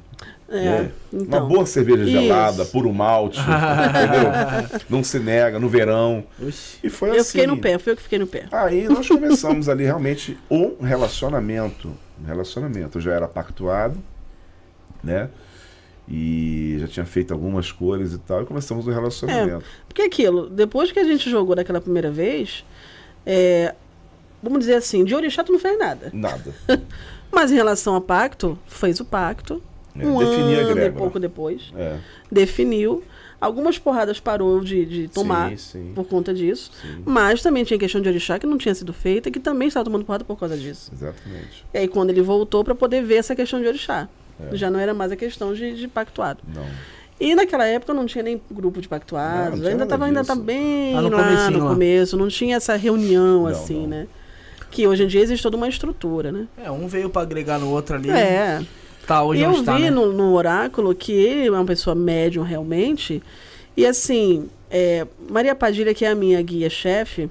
É, 0.50 0.60
né? 0.66 0.92
então. 1.14 1.40
Uma 1.40 1.48
boa 1.48 1.66
cerveja 1.66 2.04
Isso. 2.04 2.12
gelada, 2.12 2.66
puro 2.66 2.92
malte, 2.92 3.40
entendeu? 3.40 4.80
Não 4.90 5.02
se 5.02 5.18
nega, 5.18 5.58
no 5.58 5.70
verão. 5.70 6.26
E 6.84 6.90
foi 6.90 7.12
Eu 7.12 7.22
assim. 7.22 7.32
fiquei 7.32 7.48
no 7.48 7.56
pé, 7.58 7.78
foi 7.80 7.94
eu 7.94 7.96
que 7.96 8.04
fiquei 8.04 8.20
no 8.20 8.28
pé. 8.28 8.44
Aí 8.52 8.90
nós 8.90 9.08
começamos 9.08 9.70
ali 9.70 9.86
realmente 9.86 10.38
um 10.50 10.76
relacionamento. 10.84 11.92
Um 12.22 12.26
relacionamento. 12.26 12.98
Eu 12.98 13.02
já 13.02 13.14
era 13.14 13.28
pactuado, 13.28 13.98
né? 15.04 15.30
E 16.08 16.78
já 16.80 16.88
tinha 16.88 17.06
feito 17.06 17.34
algumas 17.34 17.72
cores 17.72 18.14
e 18.14 18.18
tal, 18.20 18.44
e 18.44 18.46
começamos 18.46 18.86
o 18.86 18.92
relacionamento. 18.92 19.64
Porque 19.88 20.02
aquilo, 20.02 20.50
depois 20.50 20.92
que 20.92 21.00
a 21.00 21.04
gente 21.04 21.30
jogou 21.30 21.56
daquela 21.56 21.80
primeira 21.80 22.12
vez, 22.12 22.66
é, 23.26 23.74
vamos 24.44 24.60
dizer 24.60 24.76
assim, 24.76 25.06
de 25.06 25.16
orixá 25.16 25.44
tu 25.44 25.52
não 25.54 25.60
fez 25.60 25.78
nada. 25.80 26.10
Nada. 26.14 26.54
Mas 27.32 27.52
em 27.52 27.56
relação 27.56 27.96
a 27.96 28.02
pacto, 28.02 28.60
fez 28.68 29.00
o 29.00 29.06
pacto. 29.06 29.62
É, 29.98 30.06
um 30.06 30.20
a 30.20 30.24
ano 30.24 30.50
e 30.52 30.54
egrégora. 30.56 30.92
pouco 30.94 31.20
depois, 31.20 31.72
É. 31.78 31.98
definiu. 32.32 33.04
Algumas 33.42 33.80
porradas 33.80 34.20
parou 34.20 34.60
de, 34.62 34.86
de 34.86 35.08
tomar 35.08 35.50
Sim, 35.50 35.58
sim. 35.58 35.92
por 35.96 36.06
conta 36.06 36.32
disso. 36.32 36.72
sim. 36.80 37.02
Mas 37.04 37.42
também 37.42 37.64
tinha 37.64 37.80
questão 37.80 38.00
de 38.00 38.08
orixá 38.08 38.38
que 38.38 38.46
não 38.46 38.56
tinha 38.58 38.76
sido 38.76 38.94
feita 38.94 39.30
e 39.30 39.32
que 39.32 39.40
também 39.40 39.68
estava 39.68 39.84
tomando 39.84 40.06
porrada 40.06 40.24
por 40.24 40.38
causa 40.38 40.56
disso. 40.56 40.92
Exatamente. 40.94 41.66
E 41.74 41.78
aí 41.80 41.88
quando 41.88 42.12
ele 42.12 42.22
voltou 42.22 42.64
para 42.64 42.76
poder 42.76 43.02
ver 43.04 43.16
essa 43.16 43.36
questão 43.36 43.60
de 43.60 43.68
orixá. 43.68 44.08
É. 44.52 44.56
Já 44.56 44.70
não 44.70 44.80
era 44.80 44.94
mais 44.94 45.12
a 45.12 45.16
questão 45.16 45.54
de, 45.56 45.74
de 45.76 45.88
pactuado. 45.88 46.40
Não. 46.54 46.66
E 47.20 47.36
naquela 47.36 47.66
época 47.66 47.94
não 47.94 48.06
tinha 48.06 48.24
nem 48.24 48.42
grupo 48.52 48.80
de 48.82 48.88
pactuados, 48.88 49.58
Não, 49.60 49.64
não 49.66 49.72
ainda 49.72 49.84
estava 49.84 50.06
ainda 50.06 50.24
tá 50.24 50.36
bem 50.36 50.96
Ah, 50.98 51.02
no 51.02 51.10
lá 51.10 51.50
no 51.52 51.60
lá. 51.60 51.70
começo, 51.70 52.18
não 52.18 52.28
tinha 52.28 52.56
essa 52.58 52.76
reunião 52.76 53.42
Não, 53.44 53.48
assim, 53.48 53.82
não. 53.82 53.88
né? 53.88 54.08
Que 54.72 54.88
hoje 54.88 55.04
em 55.04 55.08
dia 55.08 55.22
existe 55.22 55.44
toda 55.44 55.58
uma 55.58 55.68
estrutura, 55.68 56.32
né? 56.32 56.48
É, 56.64 56.72
um 56.72 56.88
veio 56.88 57.10
pra 57.10 57.22
agregar 57.24 57.60
no 57.60 57.70
outro 57.70 57.96
ali. 57.96 58.10
É. 58.10 58.64
Tá, 59.06 59.24
hoje 59.24 59.42
eu 59.42 59.64
tá, 59.64 59.76
vi 59.76 59.84
né? 59.84 59.90
no, 59.90 60.14
no 60.14 60.34
oráculo 60.34 60.94
que 60.94 61.12
ele 61.12 61.48
é 61.48 61.52
uma 61.52 61.66
pessoa 61.66 61.96
médium 61.96 62.44
realmente. 62.44 63.22
E 63.76 63.86
assim, 63.86 64.50
é, 64.70 65.06
Maria 65.30 65.56
Padilha, 65.56 65.94
que 65.94 66.06
é 66.06 66.10
a 66.10 66.16
minha 66.16 66.42
guia-chefe, 66.42 67.30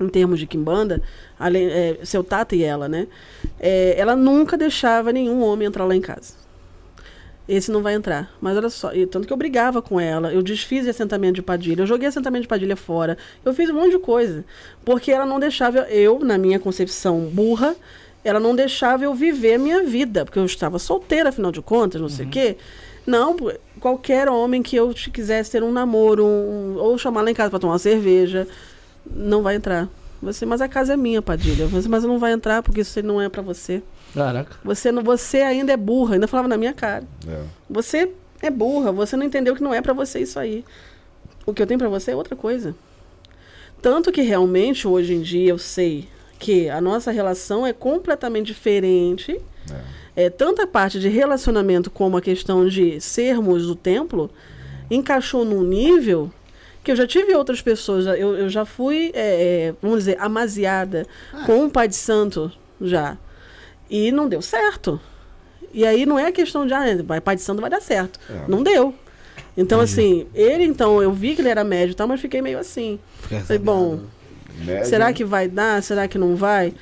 em 0.00 0.08
termos 0.08 0.38
de 0.38 0.46
Kimbanda, 0.46 1.02
além, 1.38 1.66
é, 1.68 1.98
seu 2.02 2.24
Tata 2.24 2.56
e 2.56 2.62
ela, 2.62 2.88
né? 2.88 3.06
É, 3.60 3.94
ela 3.98 4.16
nunca 4.16 4.56
deixava 4.56 5.12
nenhum 5.12 5.42
homem 5.42 5.68
entrar 5.68 5.84
lá 5.84 5.94
em 5.94 6.00
casa. 6.00 6.34
Esse 7.46 7.70
não 7.70 7.82
vai 7.82 7.94
entrar. 7.94 8.34
Mas 8.40 8.56
olha 8.56 8.70
só, 8.70 8.94
e 8.94 9.06
tanto 9.06 9.26
que 9.26 9.32
eu 9.32 9.36
brigava 9.36 9.82
com 9.82 10.00
ela, 10.00 10.32
eu 10.32 10.42
desfiz 10.42 10.88
assentamento 10.88 11.34
de 11.34 11.42
Padilha, 11.42 11.82
eu 11.82 11.86
joguei 11.86 12.08
assentamento 12.08 12.42
de 12.42 12.48
Padilha 12.48 12.76
fora, 12.76 13.18
eu 13.44 13.52
fiz 13.52 13.68
um 13.68 13.74
monte 13.74 13.90
de 13.90 13.98
coisa. 13.98 14.44
Porque 14.84 15.12
ela 15.12 15.26
não 15.26 15.38
deixava, 15.38 15.80
eu, 15.90 16.18
na 16.20 16.38
minha 16.38 16.58
concepção 16.58 17.20
burra, 17.26 17.76
ela 18.24 18.40
não 18.40 18.56
deixava 18.56 19.04
eu 19.04 19.14
viver 19.14 19.54
a 19.54 19.58
minha 19.58 19.82
vida, 19.82 20.24
porque 20.24 20.38
eu 20.38 20.44
estava 20.46 20.78
solteira, 20.78 21.28
afinal 21.28 21.52
de 21.52 21.60
contas, 21.62 22.00
não 22.00 22.08
sei 22.08 22.26
o 22.26 22.28
quê. 22.30 22.56
Não, 23.06 23.36
qualquer 23.78 24.28
homem 24.30 24.62
que 24.62 24.74
eu 24.74 24.94
te- 24.94 25.10
quisesse 25.10 25.50
ter 25.50 25.62
um 25.62 25.70
namoro, 25.70 26.24
um- 26.24 26.76
ou 26.78 26.96
chamar 26.96 27.20
lá 27.22 27.30
em 27.30 27.34
casa 27.34 27.50
para 27.50 27.58
tomar 27.58 27.74
uma 27.74 27.78
cerveja, 27.78 28.48
não 29.14 29.42
vai 29.42 29.56
entrar. 29.56 29.88
Você, 30.22 30.46
mas 30.46 30.62
a 30.62 30.68
casa 30.68 30.94
é 30.94 30.96
minha, 30.96 31.20
Padilha. 31.20 31.66
Você, 31.66 31.86
mas 31.86 32.02
não 32.02 32.18
vai 32.18 32.32
entrar 32.32 32.62
porque 32.62 32.80
isso 32.80 33.02
não 33.02 33.20
é 33.20 33.28
para 33.28 33.42
você. 33.42 33.82
Caraca. 34.14 34.56
Você, 34.64 34.90
não, 34.90 35.02
você 35.02 35.38
ainda 35.42 35.70
é 35.72 35.76
burra, 35.76 36.14
ainda 36.14 36.26
falava 36.26 36.48
na 36.48 36.56
minha 36.56 36.72
cara. 36.72 37.04
É. 37.28 37.42
Você 37.68 38.10
é 38.40 38.48
burra, 38.48 38.90
você 38.90 39.16
não 39.18 39.26
entendeu 39.26 39.54
que 39.54 39.62
não 39.62 39.74
é 39.74 39.82
pra 39.82 39.92
você 39.92 40.20
isso 40.20 40.38
aí. 40.38 40.64
O 41.44 41.52
que 41.52 41.60
eu 41.60 41.66
tenho 41.66 41.78
pra 41.78 41.90
você 41.90 42.12
é 42.12 42.16
outra 42.16 42.34
coisa. 42.34 42.74
Tanto 43.82 44.10
que 44.10 44.22
realmente 44.22 44.88
hoje 44.88 45.12
em 45.12 45.20
dia 45.20 45.50
eu 45.50 45.58
sei 45.58 46.08
que 46.44 46.68
a 46.68 46.78
nossa 46.78 47.10
relação 47.10 47.66
é 47.66 47.72
completamente 47.72 48.48
diferente. 48.48 49.40
É, 50.14 50.28
tanto 50.28 50.60
a 50.60 50.66
parte 50.66 51.00
de 51.00 51.08
relacionamento 51.08 51.90
como 51.90 52.18
a 52.18 52.20
questão 52.20 52.68
de 52.68 53.00
sermos 53.00 53.66
o 53.66 53.74
templo 53.74 54.30
encaixou 54.90 55.42
num 55.42 55.62
nível 55.64 56.30
que 56.84 56.92
eu 56.92 56.96
já 56.96 57.06
tive 57.06 57.34
outras 57.34 57.62
pessoas, 57.62 58.04
eu, 58.04 58.36
eu 58.36 58.48
já 58.50 58.66
fui, 58.66 59.10
é, 59.14 59.68
é, 59.70 59.74
vamos 59.80 60.00
dizer, 60.00 60.20
amaziada 60.20 61.06
com 61.46 61.64
um 61.64 61.70
pai 61.70 61.88
de 61.88 61.96
santo 61.96 62.52
já. 62.78 63.16
E 63.88 64.12
não 64.12 64.28
deu 64.28 64.42
certo. 64.42 65.00
E 65.72 65.86
aí 65.86 66.04
não 66.04 66.18
é 66.18 66.26
a 66.26 66.32
questão 66.32 66.66
de, 66.66 66.74
ah, 66.74 66.84
pai 67.24 67.36
de 67.36 67.42
santo 67.42 67.62
vai 67.62 67.70
dar 67.70 67.80
certo. 67.80 68.20
É. 68.28 68.44
Não 68.46 68.62
deu. 68.62 68.94
Então, 69.56 69.80
assim, 69.80 70.26
ele 70.34 70.64
então, 70.64 71.02
eu 71.02 71.10
vi 71.10 71.34
que 71.34 71.40
ele 71.40 71.48
era 71.48 71.64
médio 71.64 71.92
e 71.92 71.94
tal, 71.94 72.06
mas 72.06 72.20
fiquei 72.20 72.42
meio 72.42 72.58
assim. 72.58 72.98
Falei, 73.46 73.58
bom, 73.58 74.00
Médio, 74.58 74.86
será 74.86 75.12
que 75.12 75.24
vai 75.24 75.48
dar? 75.48 75.82
Será 75.82 76.06
que 76.08 76.18
não 76.18 76.36
vai? 76.36 76.72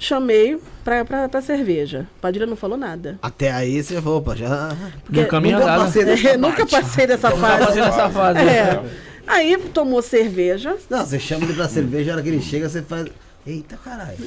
Chamei 0.00 0.58
pra, 0.84 1.04
pra, 1.04 1.28
pra 1.28 1.42
cerveja. 1.42 2.06
Padilha 2.20 2.46
não 2.46 2.54
falou 2.56 2.76
nada. 2.78 3.18
Até 3.20 3.50
aí 3.50 3.82
você 3.82 4.00
falou, 4.00 4.18
opa, 4.18 4.36
já. 4.36 4.68
Porque 5.04 5.22
No 5.22 5.26
caminho 5.26 5.58
nunca 5.58 5.76
passei 5.76 6.04
dessa 6.04 6.28
É, 6.30 6.36
nunca 6.36 6.66
passei 6.66 7.06
dessa 7.06 7.30
fase. 7.32 7.64
fazendo 7.64 7.86
essa 7.86 8.08
fase. 8.10 8.38
É. 8.40 8.82
Aí 9.26 9.58
tomou 9.74 10.00
cerveja. 10.00 10.76
Não, 10.88 11.04
você 11.04 11.18
chama 11.18 11.44
ele 11.44 11.54
pra 11.54 11.68
cerveja, 11.68 12.12
a 12.12 12.14
hora 12.14 12.22
que 12.22 12.28
ele 12.28 12.40
chega, 12.40 12.68
você 12.68 12.80
faz. 12.80 13.06
Eita 13.50 13.78
caralho. 13.78 14.18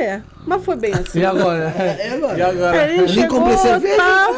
É, 0.00 0.22
mas 0.46 0.64
foi 0.64 0.74
bem 0.76 0.94
assim. 0.94 1.18
E 1.20 1.24
agora? 1.24 1.64
É 1.76 2.12
agora. 2.14 2.38
E 2.38 2.42
agora? 2.42 2.80
Aí 2.82 2.96
nem 2.96 3.08
chegou, 3.08 3.38
comprei 3.40 3.58
cerveja. 3.58 3.96
tal. 3.96 4.32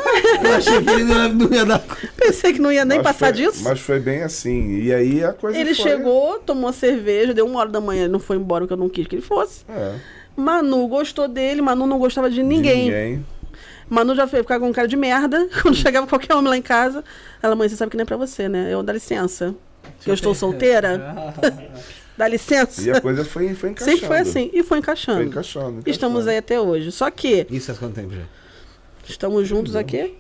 Eu 0.45 0.55
achei 0.57 0.83
que 0.83 0.91
ele 0.91 1.05
não 1.05 1.15
ia, 1.23 1.29
não 1.29 1.53
ia 1.53 1.65
dar. 1.65 1.83
Pensei 2.17 2.53
que 2.53 2.59
não 2.61 2.73
ia 2.73 2.85
nem 2.85 2.99
Mas 2.99 3.07
passar 3.07 3.27
foi- 3.27 3.45
disso. 3.45 3.63
Mas 3.63 3.79
foi 3.79 4.01
bem 4.01 4.23
assim. 4.23 4.81
E 4.81 4.93
aí 4.93 5.23
a 5.25 5.33
coisa 5.33 5.57
Ele 5.57 5.73
foi... 5.75 5.91
chegou, 5.91 6.41
tomou 6.41 6.73
cerveja, 6.73 7.33
deu 7.33 7.47
uma 7.47 7.61
hora 7.61 7.69
da 7.69 7.81
manhã, 7.81 8.03
ele 8.03 8.13
não 8.13 8.19
foi 8.19 8.37
embora 8.37 8.65
porque 8.65 8.73
eu 8.73 8.77
não 8.79 8.89
quis 8.89 9.07
que 9.07 9.15
ele 9.15 9.23
fosse. 9.23 9.65
É, 9.69 9.95
Manu 10.37 10.89
gostou 10.89 11.29
dele, 11.29 11.63
Manu 11.63 11.87
não 11.87 11.99
gostava 12.01 12.29
de 12.29 12.43
ninguém. 12.43 12.87
De 12.87 12.91
ninguém. 12.91 13.27
Manu 13.89 14.13
já 14.17 14.27
foi 14.27 14.41
ficar 14.41 14.59
com 14.59 14.69
um 14.69 14.73
cara 14.73 14.89
de 14.89 14.97
merda. 14.97 15.49
Quando 15.63 15.77
chegava 15.77 16.07
qualquer 16.09 16.35
homem 16.35 16.49
lá 16.51 16.57
em 16.57 16.63
casa, 16.63 17.05
ela, 17.41 17.55
mãe, 17.55 17.69
você 17.69 17.77
sabe 17.77 17.91
que 17.93 17.97
não 17.97 18.03
é 18.03 18.07
pra 18.07 18.17
você, 18.17 18.49
né? 18.49 18.69
Eu, 18.73 18.83
dá 18.83 18.93
licença. 18.93 19.55
Que 20.01 20.11
eu 20.11 20.15
estou 20.15 20.35
solteira. 20.35 21.15
dá 22.23 22.29
licença. 22.29 22.83
E 22.83 22.91
a 22.91 23.01
coisa 23.01 23.25
foi, 23.25 23.55
foi 23.55 23.71
encaixando. 23.71 23.97
Sempre 23.99 24.07
foi 24.07 24.19
assim. 24.19 24.51
E 24.53 24.63
foi 24.63 24.79
encaixando. 24.79 25.19
Foi 25.19 25.27
encaixando, 25.27 25.69
encaixando. 25.71 25.91
Estamos 25.91 26.27
aí 26.27 26.37
até 26.39 26.61
hoje. 26.61 26.93
Só 26.93 27.11
que 27.11 27.47
Isso 27.51 27.67
faz 27.67 27.79
quanto 27.79 27.95
tempo 27.95 28.15
já? 28.15 28.23
estamos 29.09 29.49
juntos 29.49 29.75
aqui. 29.75 30.15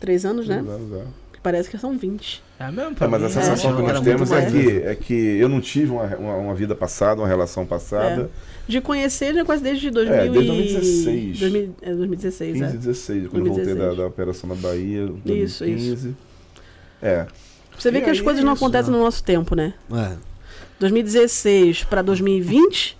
Três 0.00 0.24
anos, 0.24 0.48
né? 0.48 0.60
Exato, 0.60 0.82
exato. 0.82 1.22
Parece 1.42 1.68
que 1.68 1.76
são 1.76 1.96
20. 1.98 2.42
É 2.58 2.70
mesmo, 2.70 2.96
É, 3.00 3.06
mas 3.06 3.20
mim, 3.20 3.26
a 3.26 3.30
sensação 3.30 3.72
é, 3.72 3.76
que 3.76 3.82
nós 3.82 4.00
temos 4.00 4.30
é 4.30 4.50
que, 4.50 4.70
é 4.84 4.94
que 4.94 5.14
eu 5.14 5.48
não 5.48 5.60
tive 5.60 5.90
uma, 5.90 6.04
uma, 6.16 6.36
uma 6.36 6.54
vida 6.54 6.74
passada, 6.74 7.20
uma 7.20 7.26
relação 7.26 7.66
passada. 7.66 8.30
De 8.66 8.80
conhecer 8.80 9.34
já 9.34 9.44
quase 9.44 9.60
desde 9.62 9.90
2000 9.90 10.14
É, 10.14 10.28
desde 10.28 10.38
e... 10.38 10.46
2016. 10.46 11.38
2000 11.40 11.74
é, 11.82 11.94
2016, 11.94 12.52
15 12.52 12.64
é. 12.64 12.68
e 12.68 12.78
16, 12.78 13.28
quando 13.28 13.46
eu 13.46 13.54
voltei 13.54 13.74
da, 13.74 13.86
2016. 13.88 13.96
da 13.98 14.06
operação 14.06 14.48
na 14.48 14.54
Bahia. 14.54 15.04
Isso, 15.26 15.64
2015. 15.64 16.14
É. 17.02 17.26
Você 17.76 17.90
vê 17.90 17.98
E 17.98 18.02
que 18.02 18.10
as 18.10 18.20
coisas 18.20 18.40
é 18.40 18.46
não 18.46 18.54
isso, 18.54 18.64
acontecem 18.64 18.92
né? 18.92 18.98
no 18.98 19.04
nosso 19.04 19.24
tempo, 19.24 19.56
né? 19.56 19.74
É. 19.92 20.31
2016 20.82 21.84
para 21.84 22.02
2020, 22.02 22.98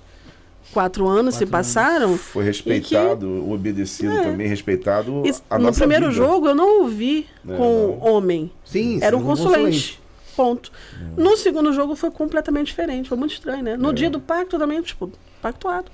quatro 0.72 1.08
anos 1.08 1.34
se 1.34 1.40
Quatro 1.40 1.50
passaram. 1.52 2.16
Foi 2.16 2.44
respeitado, 2.44 3.50
obedecido 3.50 4.12
É. 4.12 4.22
também, 4.22 4.46
respeitado 4.46 5.22
E 5.26 5.30
a 5.50 5.58
no 5.58 5.64
nossa 5.66 5.80
primeiro 5.80 6.08
vida. 6.10 6.16
jogo 6.16 6.48
eu 6.48 6.54
não 6.54 6.82
ouvi 6.82 7.26
É, 7.48 7.56
com 7.56 7.98
não. 8.00 8.14
homem. 8.14 8.50
Sim, 8.64 8.98
Era 9.02 9.16
um 9.16 9.20
sim, 9.20 9.26
consulente. 9.26 10.00
Ponto. 10.36 10.72
No 11.16 11.36
segundo 11.36 11.72
jogo 11.72 11.94
foi 11.94 12.10
completamente 12.10 12.68
diferente. 12.68 13.08
Foi 13.08 13.18
muito 13.18 13.34
estranho, 13.34 13.62
né? 13.62 13.76
No 13.76 13.90
É. 13.90 13.92
dia 13.92 14.08
do 14.08 14.18
pacto 14.20 14.58
também, 14.58 14.80
tipo, 14.80 15.10
pactuado. 15.42 15.90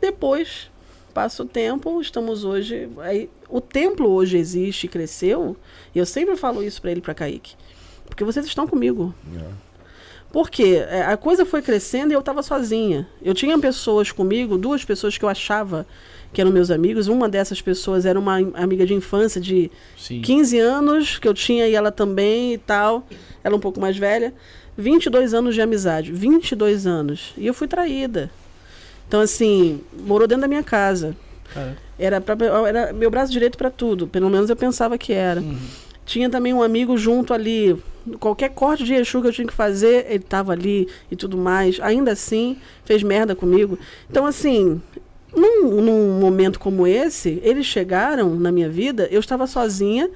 Depois, 0.00 0.68
passa 1.14 1.42
o 1.42 1.46
tempo, 1.46 2.00
estamos 2.00 2.44
hoje. 2.44 2.88
Aí, 2.98 3.30
o 3.48 3.60
templo 3.60 4.10
hoje 4.10 4.36
existe 4.36 4.84
e 4.84 4.88
cresceu. 4.88 5.56
E 5.94 5.98
eu 5.98 6.04
sempre 6.04 6.36
falo 6.36 6.62
isso 6.62 6.80
pra 6.82 6.90
ele 6.90 6.98
e 7.00 7.02
pra 7.02 7.14
Kaique. 7.14 7.54
Porque 8.04 8.22
vocês 8.24 8.44
estão 8.44 8.66
comigo. 8.66 9.14
É. 9.34 9.71
Porque 10.32 10.82
é, 10.88 11.02
a 11.02 11.16
coisa 11.16 11.44
foi 11.44 11.60
crescendo 11.60 12.10
e 12.12 12.14
eu 12.14 12.20
estava 12.20 12.42
sozinha. 12.42 13.06
Eu 13.22 13.34
tinha 13.34 13.58
pessoas 13.58 14.10
comigo, 14.10 14.56
duas 14.56 14.84
pessoas 14.84 15.18
que 15.18 15.24
eu 15.24 15.28
achava 15.28 15.86
que 16.32 16.40
eram 16.40 16.50
meus 16.50 16.70
amigos. 16.70 17.06
Uma 17.08 17.28
dessas 17.28 17.60
pessoas 17.60 18.06
era 18.06 18.18
uma 18.18 18.38
am- 18.38 18.52
amiga 18.54 18.86
de 18.86 18.94
infância 18.94 19.38
de 19.40 19.70
Sim. 19.98 20.22
15 20.22 20.58
anos, 20.58 21.18
que 21.18 21.28
eu 21.28 21.34
tinha 21.34 21.68
e 21.68 21.74
ela 21.74 21.92
também 21.92 22.54
e 22.54 22.58
tal. 22.58 23.06
Ela 23.44 23.56
um 23.56 23.60
pouco 23.60 23.78
mais 23.78 23.96
velha. 23.98 24.32
22 24.76 25.34
anos 25.34 25.54
de 25.54 25.60
amizade. 25.60 26.10
22 26.10 26.86
anos. 26.86 27.34
E 27.36 27.46
eu 27.46 27.52
fui 27.52 27.68
traída. 27.68 28.30
Então, 29.06 29.20
assim, 29.20 29.82
morou 30.06 30.26
dentro 30.26 30.40
da 30.40 30.48
minha 30.48 30.62
casa. 30.62 31.14
Caraca. 31.52 31.76
Era, 31.98 32.20
pra, 32.22 32.34
era 32.66 32.92
meu 32.94 33.10
braço 33.10 33.30
direito 33.30 33.58
para 33.58 33.70
tudo. 33.70 34.06
Pelo 34.06 34.30
menos 34.30 34.48
eu 34.48 34.56
pensava 34.56 34.96
que 34.96 35.12
era. 35.12 35.40
Uhum. 35.42 35.58
Tinha 36.04 36.28
também 36.28 36.52
um 36.52 36.62
amigo 36.62 36.96
junto 36.96 37.32
ali. 37.32 37.76
Qualquer 38.18 38.50
corte 38.50 38.82
de 38.84 38.94
Exu 38.94 39.20
que 39.22 39.28
eu 39.28 39.32
tinha 39.32 39.46
que 39.46 39.52
fazer, 39.52 40.06
ele 40.08 40.24
tava 40.24 40.52
ali 40.52 40.88
e 41.10 41.14
tudo 41.16 41.36
mais. 41.36 41.78
Ainda 41.80 42.12
assim, 42.12 42.56
fez 42.84 43.02
merda 43.02 43.36
comigo. 43.36 43.78
Então, 44.10 44.26
assim, 44.26 44.80
num, 45.34 45.80
num 45.80 46.20
momento 46.20 46.58
como 46.58 46.86
esse, 46.86 47.40
eles 47.44 47.64
chegaram 47.66 48.34
na 48.34 48.50
minha 48.50 48.68
vida, 48.68 49.08
eu 49.10 49.20
estava 49.20 49.46
sozinha, 49.46 50.10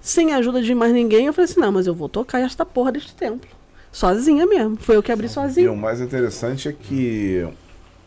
sem 0.00 0.32
a 0.32 0.38
ajuda 0.38 0.60
de 0.60 0.74
mais 0.74 0.92
ninguém. 0.92 1.26
Eu 1.26 1.32
falei 1.32 1.48
assim: 1.50 1.60
não, 1.60 1.70
mas 1.70 1.86
eu 1.86 1.94
vou 1.94 2.08
tocar 2.08 2.40
esta 2.40 2.66
porra 2.66 2.90
deste 2.90 3.14
templo. 3.14 3.48
Sozinha 3.92 4.44
mesmo. 4.46 4.76
Foi 4.76 4.96
eu 4.96 5.02
que 5.02 5.10
abri 5.12 5.26
E 5.26 5.30
sozinha. 5.30 5.72
o 5.72 5.76
mais 5.76 6.00
interessante 6.00 6.68
é 6.68 6.72
que 6.72 7.46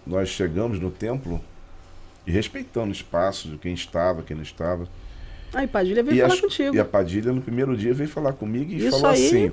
nós 0.06 0.30
chegamos 0.30 0.80
no 0.80 0.92
templo 0.92 1.42
e 2.28 2.32
respeitando 2.32 2.90
o 2.90 2.92
espaço 2.92 3.48
de 3.48 3.58
quem 3.58 3.74
estava, 3.74 4.22
quem 4.22 4.36
não 4.36 4.44
estava. 4.44 4.88
Aí 5.54 5.68
Padilha 5.68 6.02
veio 6.04 6.18
E, 6.18 6.22
falar 6.22 6.34
as- 6.34 6.42
contigo. 6.42 6.76
e 6.76 6.80
a 6.80 6.86
Padilha, 6.86 7.32
no 7.34 7.42
primeiro 7.42 7.76
dia, 7.76 7.94
veio 7.94 8.10
falar 8.10 8.34
comigo 8.34 8.72
e 8.72 8.78
Isso 8.88 8.92
falou 8.92 9.08
aí- 9.16 9.26
assim: 9.28 9.52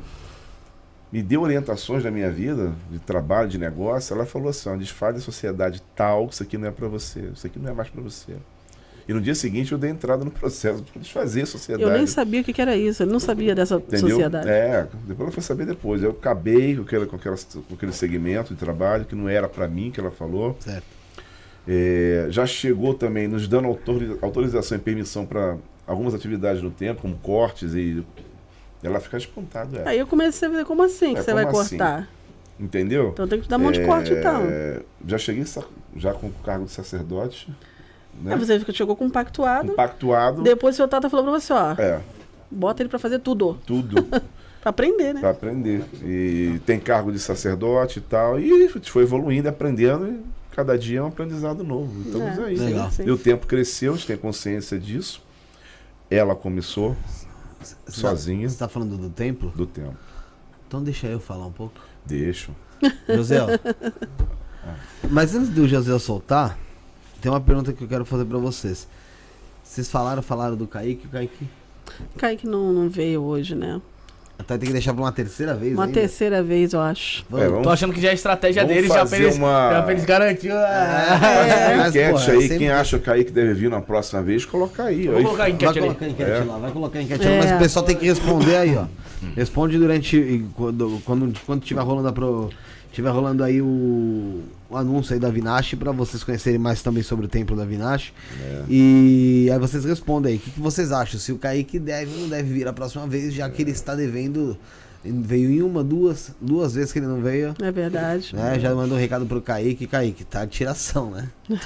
me 1.12 1.22
deu 1.22 1.40
orientações 1.42 2.02
da 2.02 2.10
minha 2.10 2.30
vida, 2.30 2.72
de 2.90 2.98
trabalho, 2.98 3.48
de 3.48 3.58
negócio. 3.58 4.14
Ela 4.14 4.26
falou 4.26 4.48
assim: 4.50 4.68
ó, 4.68 4.76
desfaz 4.76 5.14
da 5.14 5.20
sociedade 5.20 5.82
tal, 5.96 6.28
isso 6.30 6.42
aqui 6.42 6.56
não 6.58 6.68
é 6.68 6.70
para 6.70 6.86
você, 6.88 7.20
isso 7.34 7.46
aqui 7.46 7.58
não 7.58 7.70
é 7.70 7.72
mais 7.72 7.88
para 7.88 8.02
você. 8.02 8.34
E 9.08 9.12
no 9.14 9.22
dia 9.22 9.34
seguinte 9.34 9.72
eu 9.72 9.78
dei 9.78 9.88
entrada 9.90 10.22
no 10.22 10.30
processo 10.32 10.82
para 10.82 11.00
desfazer 11.00 11.42
a 11.42 11.46
sociedade. 11.46 11.90
Eu 11.90 11.96
nem 11.96 12.06
sabia 12.06 12.42
o 12.42 12.44
que, 12.44 12.52
que 12.52 12.60
era 12.60 12.76
isso, 12.76 13.02
eu 13.02 13.06
não 13.06 13.18
sabia 13.18 13.54
dessa 13.54 13.76
Entendeu? 13.76 14.10
sociedade. 14.10 14.48
É, 14.48 14.86
depois 15.06 15.20
ela 15.20 15.30
foi 15.32 15.42
saber 15.42 15.64
depois. 15.64 16.02
Eu 16.02 16.10
acabei 16.10 16.76
com, 16.76 16.82
aquela, 16.82 17.06
com, 17.06 17.16
aquela, 17.16 17.36
com 17.36 17.74
aquele 17.74 17.92
segmento 17.92 18.52
de 18.52 18.60
trabalho 18.60 19.06
que 19.06 19.14
não 19.14 19.26
era 19.28 19.48
para 19.48 19.66
mim, 19.66 19.90
que 19.90 19.98
ela 19.98 20.10
falou. 20.10 20.56
Certo. 20.60 20.84
É, 21.66 22.26
já 22.30 22.46
chegou 22.46 22.94
também 22.94 23.26
nos 23.28 23.48
dando 23.48 23.66
autori- 23.68 24.16
autorização 24.22 24.76
e 24.76 24.80
permissão 24.80 25.24
para 25.26 25.56
algumas 25.88 26.14
atividades 26.14 26.62
no 26.62 26.70
tempo, 26.70 27.02
como 27.02 27.16
cortes 27.16 27.74
e. 27.74 28.04
Ela 28.82 29.00
fica 29.00 29.16
espantada, 29.16 29.78
é. 29.80 29.88
Aí 29.88 29.98
eu 29.98 30.06
comecei 30.06 30.46
a 30.46 30.50
ver 30.52 30.64
como 30.64 30.82
assim 30.84 31.14
que 31.14 31.18
É, 31.20 31.22
você 31.24 31.34
vai 31.34 31.44
assim? 31.44 31.52
cortar? 31.76 32.08
Entendeu? 32.60 33.10
Então 33.12 33.26
tem 33.26 33.40
que 33.40 33.48
dar 33.48 33.56
um 33.56 33.60
monte 33.60 33.80
de 33.80 33.86
corte 33.86 34.12
então. 34.12 34.42
É, 34.48 34.80
Já 35.06 35.18
cheguei 35.18 35.44
já 35.96 36.12
com 36.12 36.28
o 36.28 36.32
cargo 36.44 36.64
de 36.64 36.70
sacerdote, 36.70 37.48
né? 38.22 38.34
Aí 38.34 38.38
você 38.38 38.58
fica- 38.58 38.72
chegou 38.72 38.94
compactuado. 38.94 39.68
Compactuado. 39.70 40.42
Depois 40.42 40.76
seu 40.76 40.86
Tata 40.86 41.08
falou 41.10 41.24
pra 41.26 41.40
você, 41.40 41.52
ó, 41.52 41.72
É, 41.78 42.00
bota 42.50 42.82
ele 42.82 42.88
pra 42.88 42.98
fazer 43.00 43.18
tudo. 43.20 43.58
tudo. 43.66 43.96
Pra 44.60 44.70
aprender, 44.70 45.14
né? 45.14 45.20
para 45.20 45.30
aprender. 45.30 45.84
E 46.02 46.60
tem 46.66 46.80
cargo 46.80 47.12
de 47.12 47.20
sacerdote 47.20 48.00
e 48.00 48.02
tal. 48.02 48.40
E 48.40 48.68
foi 48.68 49.04
evoluindo, 49.04 49.48
aprendendo. 49.48 50.08
E 50.08 50.20
cada 50.50 50.76
dia 50.76 50.98
é 50.98 51.02
um 51.02 51.06
aprendizado 51.06 51.62
novo. 51.62 52.02
Estamos 52.04 52.38
É, 52.38 52.44
aí. 52.44 52.56
sim, 52.58 52.64
Legal. 52.64 52.90
E 53.06 53.10
o 53.12 53.16
tempo 53.16 53.46
cresceu, 53.46 53.92
a 53.92 53.96
gente 53.96 54.08
tem 54.08 54.16
consciência 54.16 54.76
disso. 54.76 55.22
Ela 56.10 56.34
começou 56.34 56.96
Você 57.60 57.76
sozinha 57.88 58.48
Você 58.48 58.56
tá 58.58 58.68
falando 58.68 58.96
do 58.96 59.10
templo? 59.10 59.50
do 59.50 59.66
tempo. 59.66 59.96
Então 60.66 60.82
deixa 60.82 61.06
eu 61.06 61.20
falar 61.20 61.46
um 61.46 61.52
pouco. 61.52 61.80
Deixo. 62.04 62.54
José, 63.08 63.40
mas 65.10 65.34
antes 65.34 65.48
do 65.48 65.66
José 65.66 65.98
soltar, 65.98 66.56
tem 67.20 67.30
uma 67.30 67.40
pergunta 67.40 67.72
que 67.72 67.82
eu 67.82 67.88
quero 67.88 68.04
fazer 68.04 68.24
pra 68.24 68.38
vocês. 68.38 68.86
Vocês 69.64 69.90
falaram, 69.90 70.22
falaram 70.22 70.56
do 70.56 70.66
Kaique, 70.66 71.06
o 71.06 71.10
Kaique 71.10 71.48
Kaique 72.16 72.46
não, 72.46 72.72
não 72.72 72.88
veio 72.88 73.22
hoje, 73.22 73.54
né? 73.54 73.80
Até 74.38 74.56
tem 74.56 74.68
que 74.68 74.72
deixar 74.72 74.94
pra 74.94 75.02
uma 75.02 75.12
terceira 75.12 75.52
vez 75.54 75.72
Uma 75.74 75.84
ainda. 75.84 76.00
terceira 76.00 76.42
vez, 76.42 76.72
eu 76.72 76.80
acho. 76.80 77.24
Vamos. 77.28 77.44
É, 77.44 77.48
vamos- 77.48 77.64
Tô 77.64 77.70
achando 77.70 77.92
que 77.92 78.00
já 78.00 78.10
é 78.10 78.14
estratégia 78.14 78.62
Vamos 78.62 78.76
deles, 78.76 78.92
já 78.92 79.04
pra 79.04 79.18
eles, 79.18 79.36
uma- 79.36 79.70
já 79.72 79.82
pra 79.82 79.92
eles 79.92 80.04
garantir. 80.04 80.50
ah, 80.52 81.18
É, 81.70 81.76
mas, 81.76 81.94
enquete 81.96 82.10
porra, 82.12 82.32
aí, 82.32 82.42
sempre- 82.42 82.58
quem 82.58 82.70
acha 82.70 82.98
que 82.98 83.10
aí 83.10 83.24
que 83.24 83.32
deve 83.32 83.54
vir 83.54 83.68
na 83.70 83.80
próxima 83.80 84.22
vez, 84.22 84.44
coloca 84.44 84.84
aí. 84.84 85.06
Vou 85.08 85.16
Aí- 85.18 85.24
colocar 85.24 85.42
a 85.42 85.46
Vai 85.46 85.50
enquete 85.54 85.70
ali. 85.78 85.80
colocar 85.80 86.06
enquete 86.08 86.30
É. 86.30 86.44
lá, 86.44 86.58
vai 86.58 86.70
colocar 86.70 87.02
enquete 87.02 87.26
É. 87.26 87.30
lá, 87.30 87.36
mas 87.44 87.52
o 87.52 87.58
pessoal 87.58 87.84
tem 87.84 87.96
que 87.96 88.06
responder 88.06 88.56
aí, 88.56 88.76
ó. 88.76 88.84
Responde 89.36 89.76
durante. 89.76 90.44
Quando, 90.54 91.02
quando, 91.04 91.32
quando 91.44 91.62
tiver 91.62 91.80
rolando 91.82 92.08
a 92.08 92.12
pro. 92.12 92.50
Tiver 92.92 93.10
rolando 93.10 93.44
aí 93.44 93.60
o, 93.60 94.40
o 94.70 94.76
anúncio 94.76 95.14
aí 95.14 95.20
da 95.20 95.30
Vinache 95.30 95.76
pra 95.76 95.92
vocês 95.92 96.22
conhecerem 96.22 96.58
mais 96.58 96.82
também 96.82 97.02
sobre 97.02 97.24
o 97.26 97.28
templo 97.28 97.56
da 97.56 97.64
Vinache. 97.64 98.12
É. 98.42 98.62
E 98.68 99.48
aí 99.52 99.58
vocês 99.58 99.84
respondem 99.84 100.32
aí. 100.32 100.38
O 100.38 100.40
que, 100.40 100.50
que 100.50 100.60
vocês 100.60 100.92
acham? 100.92 101.18
Se 101.18 101.32
o 101.32 101.38
Kaique 101.38 101.78
deve 101.78 102.12
ou 102.14 102.20
não 102.22 102.28
deve 102.28 102.52
vir 102.52 102.68
a 102.68 102.72
próxima 102.72 103.06
vez, 103.06 103.32
já 103.32 103.48
que 103.48 103.62
ele 103.62 103.70
está 103.70 103.94
devendo. 103.94 104.58
ele 105.04 105.18
Veio 105.22 105.50
em 105.50 105.62
uma, 105.62 105.82
duas, 105.82 106.32
duas 106.40 106.74
vezes 106.74 106.92
que 106.92 106.98
ele 106.98 107.06
não 107.06 107.20
veio. 107.22 107.54
É 107.62 107.70
verdade. 107.72 108.34
Né? 108.36 108.58
Já 108.60 108.74
mandou 108.74 108.96
um 108.98 109.00
recado 109.00 109.24
pro 109.24 109.40
Kaique. 109.40 109.86
Kaique, 109.86 110.24
tá 110.24 110.44
de 110.44 110.50
tiração, 110.52 111.10
né? 111.10 111.28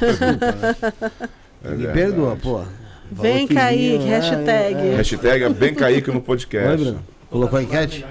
É 1.64 1.70
Me 1.70 1.76
verdade. 1.76 1.98
perdoa, 1.98 2.36
pô. 2.36 2.62
Vem, 3.10 3.46
Kaique, 3.46 3.98
vinha, 3.98 4.18
hashtag. 4.18 4.74
é, 4.80 4.92
é. 4.92 4.96
Hashtag 4.96 5.44
é 5.44 5.48
bem 5.48 5.74
Kaique 5.74 6.08
no 6.10 6.16
Oi, 6.16 6.20
podcast. 6.22 6.82
Bruno. 6.82 7.02
Colocou 7.30 7.58
a 7.58 7.62
enquete? 7.62 8.04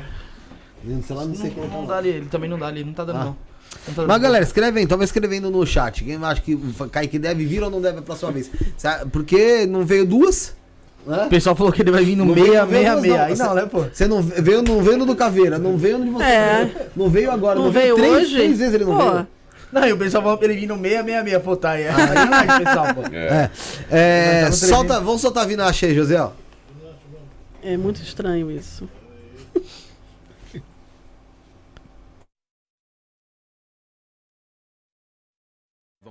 Não 0.83 1.01
sei 1.03 1.15
Não, 1.15 1.27
não 1.27 1.69
colocar. 1.69 1.85
dá 1.87 1.97
ali, 1.97 2.09
ele 2.09 2.25
também 2.27 2.49
não 2.49 2.57
dá 2.57 2.67
ali, 2.67 2.83
não 2.83 2.93
tá 2.93 3.03
dando 3.03 3.17
Ah. 3.19 3.25
não. 3.25 3.50
Não 3.87 3.93
tá 3.95 4.05
Mas 4.07 4.21
galera, 4.21 4.43
escreve 4.43 4.79
aí, 4.79 4.85
então 4.85 4.97
vai 4.97 5.05
escrevendo 5.05 5.49
no 5.49 5.65
chat. 5.65 6.03
Quem 6.03 6.15
acha 6.23 6.41
que 6.41 6.57
Kaique 6.91 7.17
deve 7.17 7.45
vir 7.45 7.63
ou 7.63 7.69
não 7.69 7.81
deve 7.81 7.99
a 7.99 8.01
próxima 8.01 8.31
vez? 8.31 8.49
Porque 9.11 9.65
não 9.65 9.85
veio 9.85 10.05
duas? 10.05 10.55
Hã? 11.07 11.25
O 11.25 11.29
pessoal 11.29 11.55
falou 11.55 11.71
que 11.73 11.81
ele 11.81 11.89
vai 11.91 12.05
vir 12.05 12.15
no 12.15 12.25
Não 12.25 12.33
veio- 12.35 12.47
meia, 12.47 12.61
não 12.61 12.67
veio 12.67 12.81
meia, 12.83 12.91
duas, 12.93 13.01
meia. 13.01 13.17
não. 13.17 13.25
Aí 13.25 13.35
não, 13.35 13.55
né, 13.55 13.65
pô? 13.65 13.83
Você 13.91 14.07
não 14.07 14.21
veio, 14.21 14.61
não 14.61 14.83
veio 14.83 14.97
no 14.99 15.05
do 15.07 15.15
Caveira, 15.15 15.57
não 15.57 15.75
veio 15.77 15.97
no 15.97 16.05
de 16.05 16.11
você. 16.11 16.23
É. 16.23 16.87
Não 16.95 17.09
veio 17.09 17.31
agora, 17.31 17.55
não, 17.55 17.65
Não 17.65 17.71
veio 17.71 17.95
três, 17.95 18.13
hoje? 18.13 18.35
Três 18.35 18.59
vezes 18.59 18.73
ele 18.75 18.85
não 18.85 18.95
Pô, 18.97 19.11
veio. 19.11 19.27
Não, 19.71 19.87
e 19.87 19.93
o 19.93 19.97
pessoal 19.97 20.21
falou 20.21 20.37
pra 20.37 20.47
ele 20.49 20.59
vir 20.59 20.67
no 20.67 20.77
meia, 20.77 21.01
meia, 21.01 21.23
meia. 21.23 21.39
Pô, 21.39 21.55
tá 21.55 21.71
aí. 21.71 21.83
É 21.83 21.91
sacanagem, 21.93 22.57
pessoal, 22.65 22.93
pô. 22.93 23.01
É. 23.11 23.49
É. 23.89 24.41
É, 24.47 24.51
solta, 24.51 24.99
vamos 24.99 25.21
soltar 25.21 25.43
a 25.43 25.47
Vinache 25.47 25.87
aí, 25.87 25.95
José. 25.95 26.21
ó. 26.21 26.29
É 27.63 27.75
muito 27.77 27.99
estranho 28.01 28.51
isso. 28.51 28.87
vão 36.01 36.10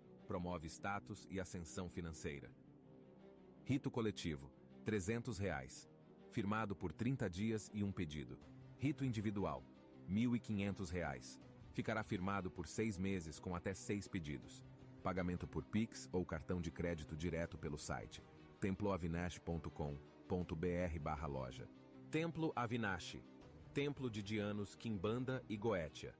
promove 0.31 0.69
status 0.69 1.27
e 1.29 1.41
ascensão 1.41 1.89
financeira. 1.89 2.49
Rito 3.65 3.91
coletivo, 3.91 4.49
300 4.85 5.37
reais. 5.37 5.89
Firmado 6.29 6.73
por 6.73 6.93
30 6.93 7.29
dias 7.29 7.69
e 7.73 7.83
um 7.83 7.91
pedido. 7.91 8.39
Rito 8.77 9.03
individual, 9.03 9.61
1.500 10.09 10.89
reais. 10.89 11.37
Ficará 11.73 12.01
firmado 12.01 12.49
por 12.49 12.65
seis 12.65 12.97
meses 12.97 13.41
com 13.41 13.53
até 13.53 13.73
seis 13.73 14.07
pedidos. 14.07 14.63
Pagamento 15.03 15.45
por 15.45 15.65
Pix 15.65 16.07
ou 16.13 16.25
cartão 16.25 16.61
de 16.61 16.71
crédito 16.71 17.17
direto 17.17 17.57
pelo 17.57 17.77
site 17.77 18.23
temploavinash.com.br 18.61 20.99
barra 21.01 21.27
loja. 21.27 21.67
Templo 22.09 22.53
Avinashi. 22.55 23.21
Templo 23.73 24.09
de 24.09 24.23
Dianos, 24.23 24.75
Quimbanda 24.75 25.43
e 25.49 25.57
Goetia. 25.57 26.15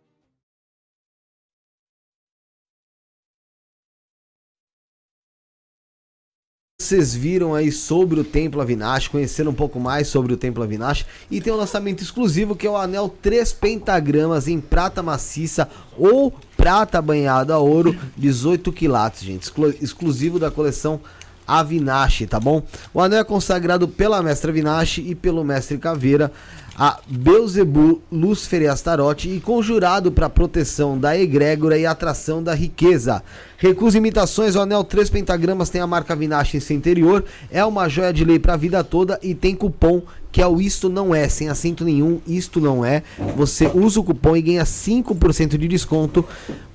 Vocês 6.92 7.16
viram 7.16 7.56
aí 7.56 7.72
sobre 7.72 8.20
o 8.20 8.24
Templo 8.26 8.60
Avinash, 8.60 9.08
conheceram 9.08 9.52
um 9.52 9.54
pouco 9.54 9.80
mais 9.80 10.10
sobre 10.10 10.34
o 10.34 10.36
Templo 10.36 10.62
Avinash 10.62 11.06
e 11.32 11.39
tem 11.39 11.54
um 11.54 11.56
lançamento 11.56 12.04
exclusivo 12.04 12.54
que 12.54 12.68
é 12.68 12.70
o 12.70 12.76
anel 12.76 13.08
3 13.22 13.54
pentagramas 13.54 14.50
em 14.50 14.60
prata 14.60 15.02
maciça 15.02 15.70
ou 15.98 16.34
prata 16.58 17.02
banhada 17.02 17.54
a 17.54 17.60
ouro, 17.60 17.96
18 18.18 18.74
quilates, 18.74 19.24
gente, 19.24 19.44
exclu- 19.44 19.74
exclusivo 19.82 20.38
da 20.38 20.52
coleção 20.52 21.00
Avinash, 21.48 22.26
tá 22.30 22.42
bom? 22.42 22.62
O 22.94 23.00
anel 23.00 23.20
é 23.20 23.24
consagrado 23.24 23.88
pela 23.88 24.22
mestra 24.22 24.52
Avinash 24.52 24.98
e 24.98 25.16
pelo 25.16 25.46
mestre 25.46 25.78
Caveira 25.78 26.30
a 26.76 27.00
Beuzebu, 27.08 28.02
Lúcifer 28.12 28.64
e 28.64 28.68
Astarote 28.68 29.30
e 29.30 29.40
conjurado 29.40 30.12
para 30.12 30.30
proteção 30.30 30.98
da 30.98 31.18
egrégora 31.18 31.78
e 31.78 31.86
atração 31.86 32.42
da 32.42 32.54
riqueza. 32.54 33.24
Recusa 33.58 33.98
imitações, 33.98 34.56
o 34.56 34.62
anel 34.62 34.84
3 34.84 35.10
pentagramas 35.10 35.70
tem 35.70 35.82
a 35.82 35.88
marca 35.88 36.16
Vinache 36.16 36.58
em 36.58 36.60
seu 36.60 36.76
interior, 36.76 37.24
é 37.52 37.64
uma 37.64 37.88
joia 37.88 38.12
de 38.12 38.26
lei 38.26 38.40
para 38.40 38.54
a 38.54 38.58
vida 38.58 38.84
toda 38.84 39.20
e 39.22 39.36
tem 39.36 39.56
cupom 39.56 40.02
que 40.32 40.42
é 40.42 40.48
o 40.48 40.62
Isto 40.62 40.88
Não 40.88 41.14
É, 41.14 41.28
sem 41.28 41.50
acento 41.50 41.84
nenhum, 41.84 42.22
Isto 42.26 42.62
Não 42.62 42.86
É. 42.86 43.04
Você 43.36 43.70
usa 43.74 44.00
o 44.00 44.04
cupom 44.04 44.38
e 44.38 44.42
ganha 44.42 44.64
5% 44.64 45.58
de 45.58 45.68
desconto. 45.68 46.24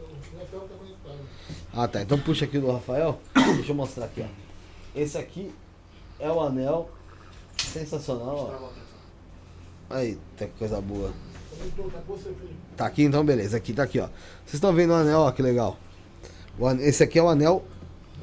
Ah 1.76 1.88
tá, 1.88 2.01
então 2.01 2.20
puxa 2.20 2.45
aqui 2.45 2.59
do 2.59 2.72
Rafael. 2.72 3.20
Deixa 3.34 3.72
eu 3.72 3.76
mostrar 3.76 4.05
aqui, 4.05 4.22
ó. 4.22 4.26
Esse 4.95 5.18
aqui 5.18 5.51
é 6.24 6.32
o 6.32 6.39
anel. 6.41 6.89
Sensacional, 7.57 8.71
ó. 9.89 9.95
Aí, 9.95 10.17
tá 10.38 10.45
que 10.45 10.53
coisa 10.57 10.80
boa. 10.82 11.11
Tá 12.76 12.86
aqui 12.88 13.03
então, 13.03 13.24
beleza. 13.26 13.57
Aqui 13.57 13.74
tá 13.74 13.84
aqui, 13.84 13.99
ó. 13.99 14.07
Vocês 14.43 14.55
estão 14.55 14.74
vendo 14.74 14.91
o 14.91 14.95
anel, 14.95 15.19
ó, 15.19 15.32
que 15.32 15.41
legal. 15.41 15.78
O 16.57 16.67
an- 16.67 16.80
Esse 16.82 17.03
aqui 17.03 17.19
é 17.19 17.24
o 17.24 17.30
anel 17.30 17.63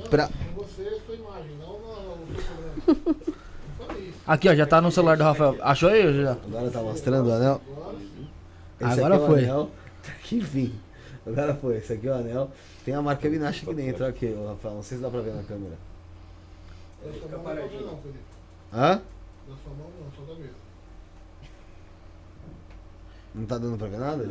pra. 0.09 0.29
Aqui, 4.27 4.49
ó, 4.49 4.55
já 4.55 4.67
tá 4.67 4.81
no 4.81 4.91
celular 4.93 5.17
do 5.17 5.25
Rafael. 5.25 5.57
Achou 5.61 5.89
aí, 5.89 6.23
já? 6.23 6.33
Agora 6.33 6.71
tá 6.71 6.81
mostrando 6.81 7.29
o 7.29 7.33
anel. 7.33 7.61
Esse 8.81 8.93
Agora 9.01 9.15
aqui 9.17 9.23
é 9.25 9.27
o 9.27 9.31
foi. 9.31 9.43
anel. 9.45 9.71
Que 10.25 10.37
enfim. 10.37 10.73
Agora 11.27 11.55
foi. 11.55 11.77
Esse 11.79 11.93
aqui 11.95 12.07
é 12.09 12.11
o 12.13 12.15
anel. 12.15 12.51
Tem 12.85 12.95
a 12.95 13.03
marca 13.03 13.29
Vinache 13.29 13.65
aqui 13.65 13.75
dentro. 13.75 14.05
Aqui, 14.07 14.33
Rafael. 14.47 14.75
Não 14.77 14.83
sei 14.83 14.97
se 14.99 15.03
dá 15.03 15.11
pra 15.11 15.21
ver 15.21 15.35
na 15.35 15.43
câmera. 15.43 15.75
Hã? 18.73 19.03
Não 23.35 23.47
tá 23.47 23.59
dando 23.59 23.79
pra 23.79 23.89
ver 23.89 23.99
nada? 23.99 24.25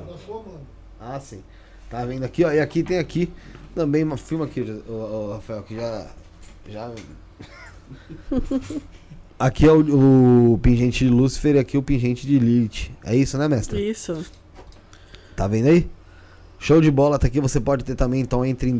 Ah, 1.00 1.20
sim. 1.20 1.44
Tá 1.90 2.06
vendo 2.06 2.24
aqui, 2.24 2.44
ó. 2.44 2.52
E 2.52 2.60
aqui 2.60 2.84
tem 2.84 3.00
aqui 3.00 3.32
também 3.74 4.04
uma 4.04 4.18
filma 4.18 4.46
aqui, 4.46 4.62
ô, 4.88 4.92
ô, 4.92 5.34
Rafael, 5.34 5.64
que 5.64 5.76
já. 5.76 6.08
Já. 6.68 6.92
Aqui 9.40 9.66
é 9.66 9.72
o, 9.72 10.52
o 10.54 10.58
pingente 10.58 11.06
de 11.06 11.10
Lúcifer 11.10 11.56
e 11.56 11.60
aqui 11.60 11.78
o 11.78 11.82
pingente 11.82 12.28
de 12.28 12.38
Lilith. 12.38 12.92
É 13.06 13.16
isso, 13.16 13.38
né, 13.38 13.48
mestre? 13.48 13.90
Isso. 13.90 14.26
Tá 15.34 15.48
vendo 15.48 15.70
aí? 15.70 15.90
Show 16.60 16.82
de 16.82 16.92
bola, 16.92 17.18
tá 17.18 17.28
aqui. 17.28 17.40
Você 17.40 17.62
pode 17.62 17.86
ter 17.86 17.96
também, 17.96 18.20
então 18.20 18.44
entre 18.46 18.70
em 18.70 18.78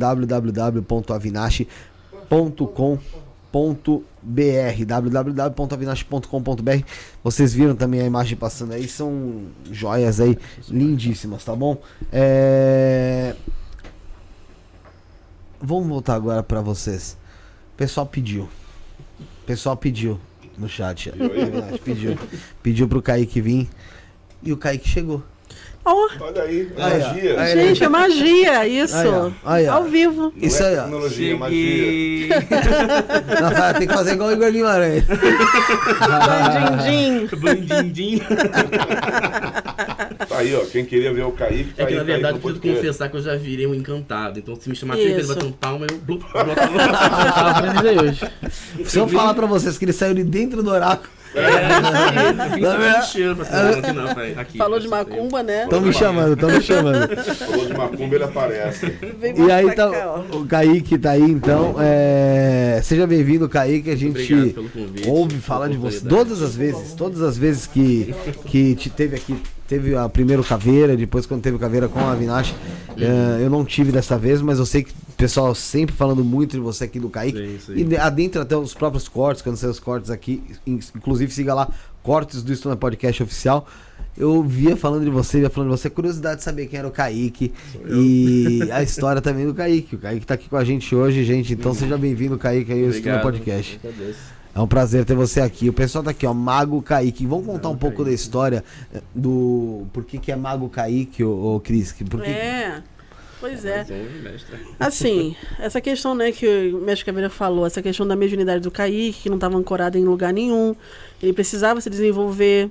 www.avinache.com.br 3.52 4.86
www.avinache.com.br 4.86 6.84
Vocês 7.24 7.54
viram 7.54 7.76
também 7.76 8.02
a 8.02 8.06
imagem 8.06 8.38
passando 8.38 8.74
aí, 8.74 8.88
são 8.88 9.44
joias 9.72 10.20
aí 10.20 10.38
lindíssimas, 10.68 11.44
tá 11.44 11.56
bom? 11.56 11.82
É... 12.12 13.36
Vamos 15.62 15.88
voltar 15.88 16.16
agora 16.16 16.42
pra 16.42 16.62
vocês. 16.62 17.18
O 17.74 17.78
pessoal 17.78 18.06
pediu. 18.06 18.44
O 19.44 19.46
pessoal 19.46 19.76
pediu 19.76 20.20
no 20.58 20.70
chat. 20.70 21.10
Avinache 21.10 21.80
Pediu. 21.84 22.18
Pediu 22.62 22.88
pro 22.88 23.02
Kaique 23.02 23.42
vir. 23.42 23.68
E 24.42 24.54
o 24.54 24.58
Kaique 24.58 24.88
chegou. 24.88 25.24
Ó, 25.92 26.10
Olha 26.22 26.44
aí, 26.44 26.70
magia. 26.78 27.42
Aí, 27.42 27.68
gente, 27.68 27.84
é 27.84 27.90
magia, 27.90 28.68
isso. 28.68 29.34
Aí. 29.44 29.68
Ao 29.68 29.84
vivo. 29.86 30.34
Não 30.36 30.48
Isso 30.48 30.62
é 30.62 30.68
aí, 30.68 30.78
ó. 30.78 30.84
tecnologia, 30.84 31.34
é 31.34 31.38
magia. 31.38 32.40
Rafael, 33.42 33.74
tem 33.76 33.88
que 33.88 33.94
fazer 33.94 34.14
igual 34.14 34.30
o 34.30 34.34
Igor 34.34 34.52
Guimarães. 34.52 35.04
Din, 36.86 37.26
din. 37.26 37.38
Bandindim. 37.38 38.20
Tá 40.28 40.38
aí, 40.38 40.56
ó. 40.56 40.60
Quem 40.66 40.86
queria 40.86 41.12
ver 41.14 41.24
o 41.24 41.32
Kaique, 41.32 41.74
É 41.78 41.86
que 41.86 41.96
na 41.96 42.04
verdade 42.04 42.38
eu 42.38 42.42
preciso 42.42 42.62
confessar 42.76 43.10
que 43.10 43.18
eu 43.18 43.22
já 43.22 43.36
virei 43.36 43.66
um 43.66 43.74
encantado. 43.74 44.40
Então 44.40 44.56
se 44.56 44.70
me 44.70 44.76
chamar 44.76 44.96
três 44.96 45.16
vezes 45.16 45.30
Isso. 45.30 45.36
bater 45.36 45.48
um 45.48 45.52
palma, 45.52 45.88
eu 45.90 46.00
hoje. 48.04 48.30
Se 48.86 49.00
eu 49.00 49.08
falar 49.08 49.34
pra 49.34 49.46
vocês 49.48 49.78
que 49.78 49.86
ele 49.86 49.94
saiu 49.94 50.14
de 50.14 50.24
dentro 50.24 50.62
do 50.62 50.70
oráculo, 50.70 51.10
É, 51.36 52.40
aqui. 54.40 54.58
Falou 54.58 54.80
de 54.80 54.86
aí. 54.86 54.92
macumba, 54.92 55.44
né? 55.44 55.64
estão 55.64 55.82
me 55.82 55.94
chamando, 55.94 56.34
estão 56.34 56.50
me 56.50 56.62
chamando. 56.64 57.08
Falou 57.36 57.66
de 57.66 57.74
macumba, 57.74 58.16
ele 58.16 58.24
aparece. 58.24 58.88
Vem 59.20 59.46
E 59.46 59.52
aí 59.52 59.76
tá, 59.76 59.90
cá, 59.90 60.24
o 60.32 60.46
Kaique 60.46 60.98
tá 60.98 61.12
aí, 61.12 61.22
então. 61.22 61.76
É... 61.80 62.80
Seja 62.84 63.06
bem-vindo, 63.06 63.48
Kaique. 63.48 63.92
A 63.92 63.96
gente 63.96 64.56
ouve 65.08 65.38
falar 65.38 65.68
de 65.68 65.78
você 65.78 66.02
todas 66.02 66.42
as 66.42 66.56
vezes, 66.56 66.94
todas 66.94 67.22
as 67.22 67.38
vezes 67.38 67.68
que, 67.68 68.14
que 68.46 68.76
te 68.76 68.90
teve 68.90 69.16
aqui. 69.16 69.40
Teve 69.70 69.96
a 69.96 70.10
primeiro 70.10 70.44
caveira, 70.44 70.98
depois 70.98 71.28
quando 71.28 71.42
teve 71.44 71.58
caveira 71.60 71.88
com 71.88 72.00
a 72.00 72.12
Avinash. 72.14 72.56
é, 72.98 73.44
eu 73.46 73.50
não 73.52 73.64
tive 73.64 73.92
dessa 73.92 74.18
vez, 74.18 74.42
mas 74.42 74.58
eu 74.58 74.66
sei 74.66 74.82
que 74.84 74.90
o 74.92 75.12
pessoal 75.16 75.54
sempre 75.54 75.96
falando 75.96 76.24
muito 76.24 76.54
de 76.54 76.60
você 76.60 76.86
aqui 76.86 77.00
do 77.00 77.08
Kaique. 77.08 77.38
Sim, 77.38 77.60
sim. 77.66 77.74
E 77.80 77.84
de- 77.84 77.96
adentro 77.98 78.42
até 78.42 78.58
os 78.58 78.74
próprios 78.74 79.08
cortes, 79.08 79.44
quando 79.44 79.58
saem 79.58 79.72
os 79.72 79.80
cortes 79.80 80.10
aqui, 80.10 80.42
in- 80.66 80.80
inclusive 80.96 81.32
siga 81.32 81.54
lá, 81.54 81.70
cortes 82.02 82.42
do 82.42 82.52
Estuna 82.52 82.76
Podcast 82.76 83.22
Oficial. 83.22 83.68
Eu 84.18 84.42
via 84.44 84.76
falando 84.76 85.04
de 85.04 85.10
você, 85.12 85.40
via 85.40 85.50
falando 85.52 85.70
de 85.72 85.78
você, 85.78 85.88
curiosidade 85.90 86.38
de 86.40 86.44
saber 86.44 86.66
quem 86.66 86.80
era 86.80 86.88
o 86.88 86.92
Kaique 86.92 87.54
e 87.90 88.68
a 88.72 88.82
história 88.82 89.22
também 89.22 89.46
do 89.46 89.54
Kaique. 89.54 89.96
O 89.96 90.00
Kaique 90.00 90.26
tá 90.26 90.34
aqui 90.34 90.50
com 90.50 90.58
a 90.58 90.64
gente 90.64 90.94
hoje, 90.96 91.24
gente. 91.24 91.54
Então 91.54 91.74
seja 91.76 91.96
bem-vindo, 91.98 92.38
Kaique, 92.40 92.74
aí 92.74 92.84
ao 92.84 92.90
Estuna. 92.90 93.20
Podcast. 93.20 93.80
Eu. 93.84 94.14
É 94.60 94.62
um 94.62 94.68
prazer 94.68 95.06
ter 95.06 95.16
você 95.16 95.40
aqui. 95.40 95.70
O 95.70 95.74
pessoal 95.74 96.04
tá 96.04 96.12
aqui, 96.12 96.28
ó, 96.28 96.34
Mago 96.34 96.82
Kaique. 96.82 97.26
Vamos 97.26 97.46
contar 97.46 97.70
um 97.70 97.72
Mago 97.72 97.80
pouco 97.80 97.96
Kaique. 98.04 98.10
da 98.10 98.14
história 98.14 98.64
eh, 98.94 99.02
do 99.16 99.88
por 99.94 100.04
que, 100.04 100.18
que 100.18 100.34
é 100.34 100.36
Mago 100.36 100.68
Kaique, 100.68 101.24
ô, 101.24 101.56
ô 101.56 101.60
Cris? 101.62 101.94
Por 101.94 102.22
que... 102.22 102.30
É. 102.30 102.84
Pois 103.40 103.64
é. 103.64 103.86
Um, 103.90 104.22
mestre. 104.22 104.58
Assim, 104.78 105.34
essa 105.60 105.80
questão, 105.80 106.14
né, 106.14 106.34
que 106.34 106.74
o 106.74 106.82
Mestre 106.82 107.06
Caveira 107.06 107.30
falou, 107.30 107.66
essa 107.66 107.82
questão 107.82 108.06
da 108.06 108.18
mediunidade 108.18 108.60
do 108.60 108.70
Kaique, 108.70 109.22
que 109.22 109.30
não 109.30 109.38
estava 109.38 109.58
ancorada 109.58 109.98
em 109.98 110.04
lugar 110.04 110.34
nenhum, 110.34 110.76
ele 111.24 111.32
precisava 111.32 111.80
se 111.80 111.90
desenvolver. 111.90 112.70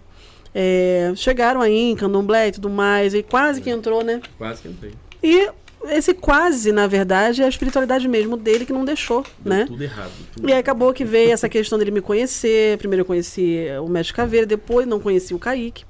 É, 0.54 1.14
chegaram 1.16 1.62
aí 1.62 1.92
em 1.92 1.96
Candomblé 1.96 2.48
e 2.48 2.52
tudo 2.52 2.68
mais, 2.68 3.14
e 3.14 3.22
quase 3.22 3.62
que 3.62 3.70
entrou, 3.70 4.04
né? 4.04 4.20
Quase 4.36 4.60
que 4.60 4.68
entrei. 4.68 4.92
E 5.22 5.48
esse 5.90 6.14
quase, 6.14 6.72
na 6.72 6.86
verdade, 6.86 7.42
é 7.42 7.46
a 7.46 7.48
espiritualidade 7.48 8.06
mesmo 8.08 8.36
dele 8.36 8.64
que 8.66 8.72
não 8.72 8.84
deixou, 8.84 9.24
Deu 9.40 9.54
né? 9.54 9.64
tudo 9.66 9.82
errado. 9.82 10.12
Tudo. 10.34 10.48
E 10.48 10.52
aí 10.52 10.58
acabou 10.58 10.92
que 10.92 11.04
veio 11.04 11.32
essa 11.32 11.48
questão 11.48 11.78
dele 11.78 11.90
me 11.90 12.00
conhecer. 12.00 12.76
Primeiro 12.78 13.02
eu 13.02 13.06
conheci 13.06 13.66
o 13.82 13.88
Mestre 13.88 14.14
Caveira, 14.14 14.46
depois 14.46 14.86
não 14.86 15.00
conheci 15.00 15.34
o 15.34 15.38
Kaique. 15.38 15.84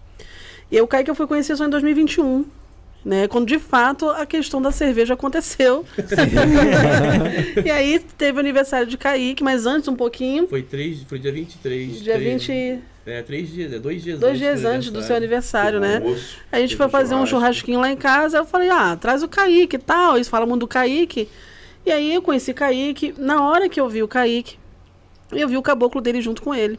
E 0.70 0.76
aí 0.76 0.82
o 0.82 0.86
Kaique 0.86 1.11
eu 1.11 1.14
fui 1.14 1.26
conhecer 1.26 1.57
só 1.57 1.64
em 1.66 1.70
2021. 1.70 2.44
Né, 3.05 3.28
quando 3.28 3.46
de 3.46 3.61
fato 3.61 4.11
a 4.11 4.26
questão 4.26 4.61
da 4.61 4.72
cerveja 4.72 5.14
aconteceu. 5.14 5.84
e 7.64 7.70
aí 7.70 7.99
teve 8.18 8.36
o 8.36 8.40
aniversário 8.40 8.86
de 8.86 8.99
Kaique, 8.99 9.42
mas 9.42 9.66
antes 9.66 9.88
um 9.88 9.94
pouquinho, 9.96 10.46
Foi, 10.49 10.62
três, 10.62 11.03
foi 11.05 11.18
dia 11.18 11.32
23. 11.32 12.03
dia 12.03 12.14
três- 12.14 12.42
20, 12.46 12.78
É, 13.09 13.22
três 13.22 13.50
dias, 13.50 13.72
é 13.72 13.78
dois 13.78 14.02
dias 14.02 14.20
dois 14.20 14.32
antes 14.32 14.40
dias 14.40 14.61
do 14.61 14.68
antes 14.68 14.90
do 14.90 15.02
seu 15.02 15.16
aniversário, 15.16 15.80
né? 15.80 15.96
almoço. 15.96 16.36
A 16.52 16.61
gente 16.61 16.76
foi 16.76 16.90
fazer 16.90 17.14
um 17.14 17.24
churrasquinho 17.24 17.80
lá 17.80 17.90
em 17.90 17.96
casa. 17.96 18.36
Eu 18.36 18.44
falei, 18.44 18.68
ah, 18.68 18.94
traz 18.96 19.22
o 19.22 19.28
Kaique 19.28 19.76
e 19.76 19.78
tal. 19.78 20.16
Eles 20.16 20.28
falam 20.28 20.46
muito 20.46 20.61
do 20.61 20.68
Kaique. 20.68 21.26
E 21.86 21.90
aí 21.90 22.12
eu 22.12 22.20
conheci 22.20 22.52
Kaique. 22.52 23.14
Na 23.16 23.48
hora 23.48 23.66
que 23.66 23.80
eu 23.80 23.88
vi 23.88 24.02
o 24.02 24.09
Kaique, 24.09 24.59
eu 25.32 25.48
vi 25.48 25.56
o 25.56 25.62
caboclo 25.62 26.02
dele 26.02 26.20
junto 26.20 26.42
com 26.42 26.54
ele. 26.54 26.78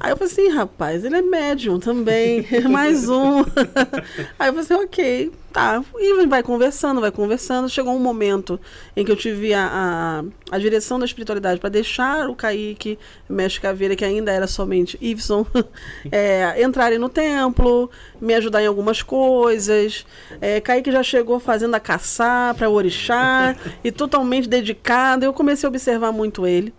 Aí 0.00 0.10
eu 0.10 0.16
falei 0.16 0.32
assim, 0.32 0.48
rapaz, 0.48 1.04
ele 1.04 1.16
é 1.16 1.22
médium 1.22 1.78
também, 1.78 2.46
mais 2.70 3.08
um. 3.08 3.40
Aí 4.38 4.48
eu 4.48 4.54
falei 4.54 4.60
assim, 4.60 4.74
ok, 4.74 5.32
tá. 5.52 5.82
E 5.98 6.26
vai 6.26 6.42
conversando, 6.42 7.00
vai 7.00 7.10
conversando. 7.10 7.68
Chegou 7.68 7.94
um 7.94 7.98
momento 7.98 8.60
em 8.96 9.04
que 9.04 9.10
eu 9.10 9.16
tive 9.16 9.54
a, 9.54 10.22
a, 10.50 10.54
a 10.56 10.58
direção 10.58 10.98
da 10.98 11.04
espiritualidade 11.04 11.60
para 11.60 11.70
deixar 11.70 12.28
o 12.28 12.34
Kaique, 12.34 12.98
mestre 13.28 13.60
Caveira, 13.60 13.96
que 13.96 14.04
ainda 14.04 14.30
era 14.30 14.46
somente 14.46 14.98
Ibson, 15.00 15.46
é, 16.12 16.62
entrarem 16.62 16.98
no 16.98 17.08
templo, 17.08 17.90
me 18.20 18.34
ajudar 18.34 18.62
em 18.62 18.66
algumas 18.66 19.02
coisas. 19.02 20.06
É, 20.40 20.60
Kaique 20.60 20.92
já 20.92 21.02
chegou 21.02 21.38
fazendo 21.40 21.74
a 21.74 21.80
caçar 21.80 22.54
para 22.54 22.68
o 22.68 22.72
orixá 22.72 23.56
e 23.82 23.92
totalmente 23.92 24.48
dedicado. 24.48 25.24
Eu 25.24 25.32
comecei 25.32 25.66
a 25.66 25.70
observar 25.70 26.12
muito 26.12 26.46
ele. 26.46 26.72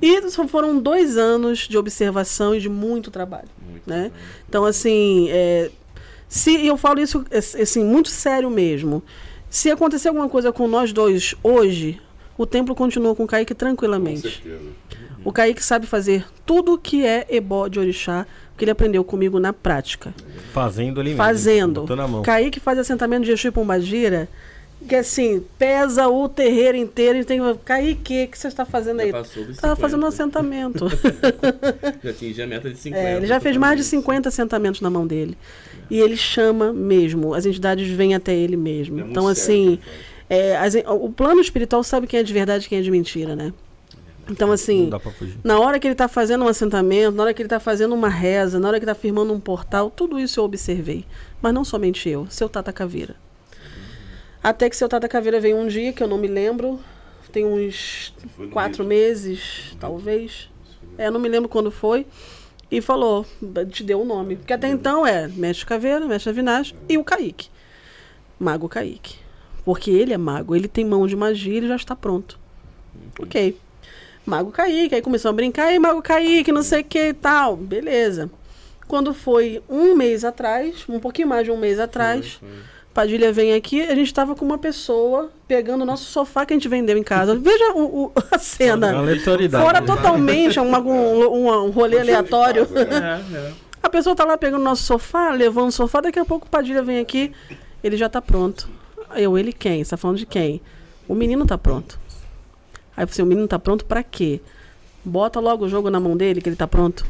E 0.00 0.20
foram 0.48 0.78
dois 0.78 1.16
anos 1.16 1.60
de 1.60 1.78
observação 1.78 2.54
e 2.54 2.60
de 2.60 2.68
muito 2.68 3.10
trabalho. 3.10 3.48
né? 3.86 4.10
Então, 4.48 4.64
assim, 4.64 5.28
é, 5.30 5.70
se 6.28 6.56
e 6.56 6.66
eu 6.66 6.76
falo 6.76 7.00
isso 7.00 7.24
é, 7.30 7.38
assim, 7.38 7.84
muito 7.84 8.08
sério 8.08 8.50
mesmo. 8.50 9.02
Se 9.48 9.70
acontecer 9.70 10.08
alguma 10.08 10.28
coisa 10.28 10.52
com 10.52 10.68
nós 10.68 10.92
dois 10.92 11.34
hoje, 11.42 12.00
o 12.36 12.44
templo 12.44 12.74
continua 12.74 13.14
com 13.14 13.24
o 13.24 13.26
Kaique 13.26 13.54
Com 13.54 13.58
tranquilamente. 13.58 14.22
certeza. 14.22 14.60
O 15.24 15.32
Kaique 15.32 15.64
sabe 15.64 15.86
fazer 15.86 16.24
tudo 16.44 16.78
que 16.78 17.04
é 17.04 17.26
ebó 17.28 17.66
de 17.66 17.80
orixá, 17.80 18.26
que 18.56 18.64
ele 18.64 18.70
aprendeu 18.70 19.02
comigo 19.02 19.40
na 19.40 19.52
prática. 19.52 20.14
Fazendo 20.52 21.00
ali 21.00 21.10
mesmo. 21.10 21.24
Fazendo. 21.24 21.96
Na 21.96 22.06
mão. 22.06 22.22
Kaique 22.22 22.60
faz 22.60 22.78
assentamento 22.78 23.24
de 23.24 23.32
Exu 23.32 23.48
e 23.48 23.50
Pombagira, 23.50 24.28
que 24.86 24.94
assim, 24.94 25.44
pesa 25.58 26.08
o 26.08 26.28
terreiro 26.28 26.76
inteiro 26.78 27.18
e 27.18 27.24
tem. 27.24 27.40
Kaique, 27.64 28.24
o 28.24 28.28
que 28.28 28.38
você 28.38 28.48
está 28.48 28.64
fazendo 28.64 29.00
aí? 29.00 29.10
Já 29.10 29.20
Estava 29.20 29.44
50. 29.52 29.76
fazendo 29.76 30.02
um 30.04 30.06
assentamento. 30.06 30.86
Já 32.02 32.10
atingi 32.10 32.42
a 32.42 32.46
meta 32.46 32.70
de 32.70 32.78
50. 32.78 33.02
É, 33.08 33.16
ele 33.16 33.26
já 33.26 33.40
fez 33.40 33.56
mais 33.56 33.76
de 33.76 33.84
totalmente. 33.84 34.04
50 34.06 34.28
assentamentos 34.28 34.80
na 34.80 34.88
mão 34.90 35.06
dele. 35.06 35.36
E 35.90 36.00
ele 36.00 36.16
chama 36.16 36.72
mesmo, 36.72 37.34
as 37.34 37.46
entidades 37.46 37.88
vêm 37.88 38.14
até 38.14 38.34
ele 38.34 38.56
mesmo. 38.56 39.00
É 39.00 39.02
então, 39.02 39.28
assim, 39.28 39.76
que 39.76 40.34
é, 40.34 40.56
as 40.56 40.74
o 40.74 41.10
plano 41.10 41.40
espiritual 41.40 41.82
sabe 41.84 42.06
quem 42.06 42.18
é 42.20 42.22
de 42.22 42.32
verdade 42.32 42.66
e 42.66 42.68
quem 42.68 42.78
é 42.78 42.82
de 42.82 42.90
mentira, 42.90 43.36
né? 43.36 43.52
Então, 44.28 44.50
assim, 44.50 44.82
Não 44.82 44.90
dá 44.90 44.98
pra 44.98 45.12
fugir. 45.12 45.36
na 45.44 45.60
hora 45.60 45.78
que 45.78 45.86
ele 45.86 45.94
está 45.94 46.08
fazendo 46.08 46.44
um 46.44 46.48
assentamento, 46.48 47.14
na 47.14 47.22
hora 47.22 47.32
que 47.34 47.40
ele 47.40 47.46
está 47.46 47.60
fazendo 47.60 47.94
uma 47.94 48.08
reza, 48.08 48.58
na 48.58 48.66
hora 48.66 48.80
que 48.80 48.84
está 48.84 48.94
firmando 48.94 49.32
um 49.32 49.38
portal, 49.38 49.88
tudo 49.88 50.18
isso 50.18 50.40
eu 50.40 50.44
observei. 50.44 51.04
Mas 51.40 51.54
não 51.54 51.64
somente 51.64 52.08
eu, 52.08 52.26
seu 52.28 52.48
Tata 52.48 52.72
Caveira. 52.72 53.14
Até 54.46 54.70
que 54.70 54.76
seu 54.76 54.88
Tata 54.88 55.08
Caveira 55.08 55.40
veio 55.40 55.56
um 55.56 55.66
dia, 55.66 55.92
que 55.92 56.00
eu 56.00 56.06
não 56.06 56.18
me 56.18 56.28
lembro, 56.28 56.78
tem 57.32 57.44
uns 57.44 58.14
Foi 58.36 58.46
quatro 58.46 58.84
meses, 58.84 59.76
talvez. 59.80 60.48
É, 60.96 61.10
não 61.10 61.18
me 61.18 61.28
lembro 61.28 61.48
quando 61.48 61.68
foi. 61.68 62.06
E 62.70 62.80
falou, 62.80 63.26
te 63.72 63.82
deu 63.82 64.02
o 64.02 64.04
nome. 64.04 64.36
Porque 64.36 64.52
até 64.52 64.68
então 64.68 65.04
é 65.04 65.26
Mestre 65.26 65.66
Caveira, 65.66 66.06
Mestre 66.06 66.30
Avinash 66.30 66.76
e 66.88 66.96
o 66.96 67.02
Kaique. 67.02 67.48
Mago 68.38 68.68
Kaique. 68.68 69.16
Porque 69.64 69.90
ele 69.90 70.12
é 70.12 70.16
mago, 70.16 70.54
ele 70.54 70.68
tem 70.68 70.84
mão 70.84 71.08
de 71.08 71.16
magia, 71.16 71.56
ele 71.56 71.66
já 71.66 71.74
está 71.74 71.96
pronto. 71.96 72.38
Ok. 73.18 73.58
Mago 74.24 74.52
Kaique, 74.52 74.94
aí 74.94 75.02
começou 75.02 75.30
a 75.30 75.34
brincar, 75.34 75.64
aí 75.64 75.78
Mago 75.80 76.00
Kaique, 76.00 76.52
não 76.52 76.62
sei 76.62 76.82
o 76.82 76.84
que 76.84 77.08
e 77.08 77.14
tal. 77.14 77.56
Beleza. 77.56 78.30
Quando 78.86 79.12
foi 79.12 79.60
um 79.68 79.96
mês 79.96 80.24
atrás, 80.24 80.84
um 80.88 81.00
pouquinho 81.00 81.26
mais 81.26 81.44
de 81.44 81.50
um 81.50 81.56
mês 81.56 81.80
atrás, 81.80 82.40
Padilha 82.96 83.30
vem 83.30 83.52
aqui, 83.52 83.82
a 83.82 83.94
gente 83.94 84.06
estava 84.06 84.34
com 84.34 84.42
uma 84.42 84.56
pessoa 84.56 85.30
pegando 85.46 85.82
o 85.82 85.84
nosso 85.84 86.04
sofá 86.06 86.46
que 86.46 86.54
a 86.54 86.56
gente 86.56 86.66
vendeu 86.66 86.96
em 86.96 87.02
casa. 87.02 87.36
Veja 87.38 87.72
o- 87.74 88.04
o- 88.06 88.12
a 88.32 88.38
cena. 88.38 88.96
Aleatoriedade. 88.96 89.62
Fora 89.62 89.82
totalmente 89.82 90.58
um, 90.58 90.74
um- 90.74 91.64
um 91.66 91.70
rolê 91.70 92.00
aleatório. 92.00 92.66
É, 92.74 93.20
é. 93.36 93.52
A 93.82 93.90
pessoa 93.90 94.16
tá 94.16 94.24
lá 94.24 94.38
pegando 94.38 94.62
o 94.62 94.64
nosso 94.64 94.82
sofá, 94.84 95.30
levando 95.30 95.68
o 95.68 95.72
sofá, 95.72 96.00
daqui 96.00 96.18
a 96.18 96.24
pouco 96.24 96.46
o 96.46 96.50
Padilha 96.50 96.82
vem 96.82 96.98
aqui, 96.98 97.32
ele 97.84 97.98
já 97.98 98.08
tá 98.08 98.22
pronto. 98.22 98.66
Eu, 99.14 99.36
ele 99.36 99.52
quem? 99.52 99.84
Você 99.84 99.90
tá 99.90 99.96
falando 99.98 100.16
de 100.16 100.24
quem? 100.24 100.62
O 101.06 101.14
menino 101.14 101.44
tá 101.44 101.58
pronto. 101.58 102.00
Aí 102.96 103.04
eu 103.04 103.08
falei, 103.08 103.24
o 103.24 103.26
menino 103.26 103.46
tá 103.46 103.58
pronto 103.58 103.84
pra 103.84 104.02
quê? 104.02 104.40
Bota 105.04 105.38
logo 105.38 105.66
o 105.66 105.68
jogo 105.68 105.90
na 105.90 106.00
mão 106.00 106.16
dele, 106.16 106.40
que 106.40 106.48
ele 106.48 106.56
tá 106.56 106.66
pronto. 106.66 107.04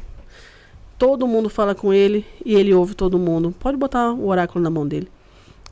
Todo 0.99 1.29
mundo 1.29 1.49
fala 1.49 1.77
com 1.77 1.95
ele 1.95 2.27
e 2.45 2.57
ele 2.57 2.75
ouve 2.75 2.95
todo 2.97 3.19
mundo. 3.21 3.55
Pode 3.61 3.77
botar 3.77 4.11
o 4.11 4.27
oráculo 4.27 4.63
na 4.65 4.69
mão 4.69 4.85
dele. 4.87 5.09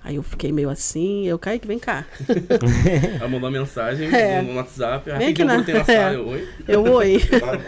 Aí 0.06 0.16
eu 0.16 0.22
fiquei 0.22 0.52
meio 0.52 0.68
assim, 0.68 1.26
eu 1.26 1.38
caí 1.38 1.58
que 1.58 1.66
vem 1.66 1.78
cá. 1.78 2.04
Ela 3.18 3.26
mandou 3.28 3.48
uma 3.48 3.50
mensagem 3.50 4.14
É. 4.14 4.42
no 4.42 4.54
WhatsApp. 4.56 5.10
Vem 5.16 5.28
aqui 5.28 5.42
na- 5.44 5.56
na 5.56 5.64
é. 5.88 6.14
eu, 6.14 6.28
Oi? 6.28 6.48
Eu 6.68 6.82
oi. 6.92 7.22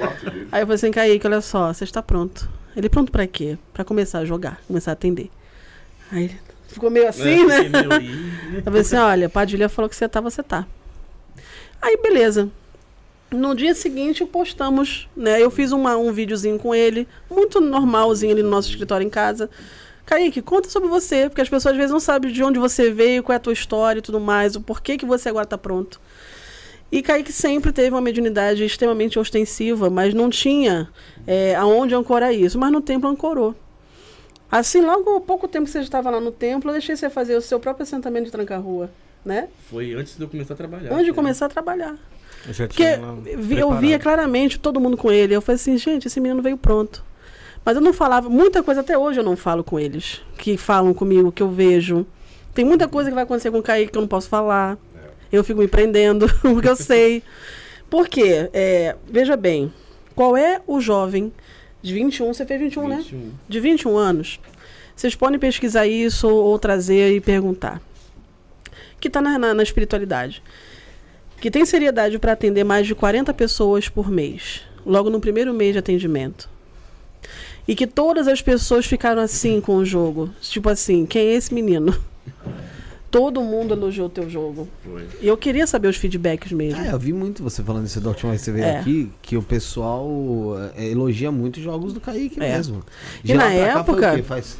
Aí 0.53 0.61
eu 0.63 0.67
falei 0.67 0.75
assim, 0.75 0.91
Kaique, 0.91 1.27
olha 1.27 1.41
só, 1.41 1.73
você 1.73 1.85
está 1.85 2.03
pronto. 2.03 2.47
Ele 2.77 2.91
pronto 2.91 3.11
pra 3.11 3.27
quê? 3.27 3.57
Pra 3.73 3.85
começar 3.85 4.19
a 4.19 4.25
jogar, 4.27 4.61
começar 4.69 4.91
a 4.91 4.93
atender. 4.93 5.31
Aí 6.13 6.25
ele 6.25 6.37
ficou 6.69 6.91
meio 6.91 7.09
assim, 7.09 7.43
É, 7.43 7.47
né? 7.47 7.65
fiquei 7.65 7.83
meio. 7.99 8.33
Eu 8.59 8.63
falei 8.65 8.81
assim, 8.83 8.97
olha, 8.97 9.29
Padilha 9.31 9.69
falou 9.71 9.89
que 9.89 9.97
você 9.97 10.07
tá, 10.07 10.21
você 10.21 10.43
tá. 10.43 10.67
Aí, 11.81 11.97
beleza. 12.03 12.51
No 13.31 13.55
dia 13.57 13.75
seguinte, 13.75 14.25
postamos, 14.27 15.09
né? 15.17 15.43
Eu 15.43 15.51
fiz 15.51 15.73
uma, 15.73 15.97
um 15.97 16.13
videozinho 16.13 16.59
com 16.59 16.75
ele, 16.75 17.09
muito 17.31 17.61
normalzinho 17.63 18.33
ali 18.33 18.43
no 18.43 18.51
nosso 18.51 18.69
escritório 18.69 19.07
em 19.07 19.11
casa. 19.11 19.49
Kaique, 20.07 20.41
conta 20.41 20.71
sobre 20.71 20.89
você, 20.89 21.29
porque 21.29 21.41
as 21.43 21.49
pessoas 21.49 21.73
às 21.73 21.77
vezes 21.77 21.91
não 21.93 21.99
sabem 22.01 22.31
de 22.33 22.43
onde 22.43 22.59
você 22.61 22.91
veio, 22.93 23.23
qual 23.25 23.35
é 23.35 23.37
a 23.37 23.41
tua 23.41 23.53
história 23.53 23.99
e 23.99 24.03
tudo 24.03 24.21
mais, 24.21 24.55
o 24.55 24.61
porquê 24.61 24.97
que 24.97 25.05
você 25.05 25.29
agora 25.29 25.45
tá 25.45 25.59
pronto. 25.59 26.01
E 26.91 27.03
Kaique 27.03 27.33
sempre 27.33 27.73
teve 27.73 27.91
uma 27.91 28.01
mediunidade 28.01 28.65
extremamente 28.65 29.19
ostensiva, 29.19 29.91
mas 29.91 30.15
não 30.15 30.31
tinha 30.31 30.89
é, 31.27 31.57
aonde 31.57 31.95
ancorar 31.97 32.33
isso. 32.33 32.57
Mas 32.57 32.71
no 32.71 32.81
templo 32.81 33.11
ancorou. 33.11 33.55
Assim, 34.49 34.81
logo 34.81 35.17
há 35.17 35.21
pouco 35.21 35.49
tempo 35.49 35.65
que 35.65 35.73
você 35.73 35.81
estava 35.81 36.09
lá 36.09 36.21
no 36.21 36.31
templo, 36.31 36.71
eu 36.71 36.75
deixei 36.75 36.95
você 36.95 37.11
fazer 37.11 37.35
o 37.35 37.41
seu 37.41 37.59
próprio 37.59 37.83
assentamento 37.83 38.27
de 38.27 38.31
tranca-rua, 38.31 38.89
né? 39.25 39.49
Foi 39.69 39.93
antes 39.95 40.17
de 40.17 40.23
eu 40.23 40.29
começar 40.29 40.55
a 40.55 40.57
trabalhar. 40.57 40.93
Antes 40.93 41.05
de 41.05 41.11
né? 41.11 41.17
começar 41.17 41.47
a 41.47 41.49
trabalhar. 41.49 41.97
Eu 42.47 42.55
já 42.55 42.69
Porque 42.69 42.85
tinha 42.85 43.05
lá 43.05 43.17
vi- 43.37 43.59
eu 43.59 43.75
via 43.75 43.99
claramente 43.99 44.57
todo 44.57 44.79
mundo 44.79 44.97
com 44.97 45.11
ele. 45.11 45.35
Eu 45.35 45.43
falei 45.43 45.57
assim, 45.57 45.77
gente, 45.77 46.07
esse 46.07 46.21
menino 46.21 46.41
veio 46.41 46.57
pronto. 46.57 47.05
Mas 47.67 47.75
eu 47.75 47.83
não 47.83 47.93
falava, 47.93 48.29
muita 48.29 48.63
coisa 48.63 48.81
até 48.81 48.97
hoje 48.97 49.19
eu 49.19 49.25
não 49.25 49.37
falo 49.37 49.65
com 49.65 49.77
eles, 49.77 50.23
que 50.39 50.57
falam 50.57 50.95
comigo, 50.95 51.33
que 51.33 51.43
eu 51.43 51.51
vejo. 51.51 52.07
Tem 52.55 52.65
muita 52.65 52.87
coisa 52.87 53.11
que 53.11 53.15
vai 53.15 53.25
acontecer 53.25 53.51
com 53.51 53.59
o 53.59 53.63
Kaique 53.63 53.91
que 53.91 53.99
eu 53.99 54.03
não 54.03 54.07
posso 54.07 54.29
falar. 54.29 54.79
Eu 55.33 55.43
fico 55.43 55.59
me 55.59 55.67
prendendo, 55.67 56.29
porque 56.41 56.69
eu 56.69 56.77
sei. 56.77 57.25
Por 57.91 58.07
quê? 58.07 58.49
É, 58.53 58.95
veja 59.09 59.37
bem, 59.37 59.73
qual 60.15 60.37
é 60.37 60.63
o 60.65 60.81
jovem 60.81 61.33
de 61.83 61.93
21, 61.93 62.33
você 62.33 62.47
fez 62.47 62.61
21, 62.61 62.87
né? 62.87 62.97
21. 62.99 63.33
de 63.49 63.59
21 63.61 63.97
anos, 63.97 64.39
vocês 64.95 65.17
podem 65.17 65.37
pesquisar 65.37 65.89
isso 65.89 66.29
ou 66.29 66.57
trazer 66.61 67.17
e 67.17 67.21
perguntar. 67.21 67.83
Que 69.01 69.09
está 69.09 69.21
na, 69.21 69.41
na, 69.41 69.53
na 69.53 69.63
espiritualidade. 69.65 70.41
Que 71.41 71.51
tem 71.51 71.67
seriedade 71.67 72.17
para 72.21 72.31
atender 72.31 72.63
mais 72.63 72.87
de 72.87 72.95
40 72.95 73.35
pessoas 73.35 73.89
por 73.89 74.09
mês, 74.09 74.63
logo 74.87 75.11
no 75.11 75.19
primeiro 75.19 75.53
mês 75.53 75.73
de 75.73 75.81
atendimento. 75.81 76.55
E 77.69 77.75
que 77.75 77.87
todas 77.87 78.29
as 78.29 78.41
pessoas 78.41 78.87
ficaram 78.87 79.21
assim 79.21 79.61
com 79.61 79.77
o 79.77 79.85
jogo. 79.85 80.31
Tipo 80.41 80.69
assim, 80.69 81.05
quem 81.07 81.27
é 81.29 81.35
esse 81.35 81.53
menino? 81.53 81.97
Todo 83.11 83.41
mundo 83.41 83.73
elogiou 83.73 84.09
o 84.09 84.11
teu 84.11 84.29
jogo. 84.29 84.69
Foi. 84.85 85.07
E 85.23 85.27
eu 85.27 85.37
queria 85.37 85.67
saber 85.67 85.89
os 85.89 85.97
feedbacks 85.97 86.53
mesmo. 86.53 86.81
Ah, 86.81 86.89
eu 86.89 86.99
vi 86.99 87.13
muito 87.13 87.43
você 87.43 87.63
falando 87.63 87.87
isso 87.87 88.01
da 88.01 88.11
última 88.11 88.31
vez 88.31 88.43
que 88.43 88.47
você 88.47 88.53
veio 88.53 88.65
É. 88.65 88.79
aqui, 88.79 89.11
que 89.23 89.37
o 89.37 89.43
pessoal 89.43 90.07
é, 90.77 90.89
elogia 90.91 91.31
muito 91.33 91.57
os 91.57 91.63
jogos 91.63 91.93
do 91.95 92.01
Kaique 92.01 92.39
É. 92.43 92.57
mesmo. 92.57 92.83
E 93.25 93.29
De 93.29 93.35
na 93.35 93.45
foi 93.45 93.55
o 93.55 93.59
época- 93.59 94.17
quê? 94.17 94.23
Faz, 94.23 94.59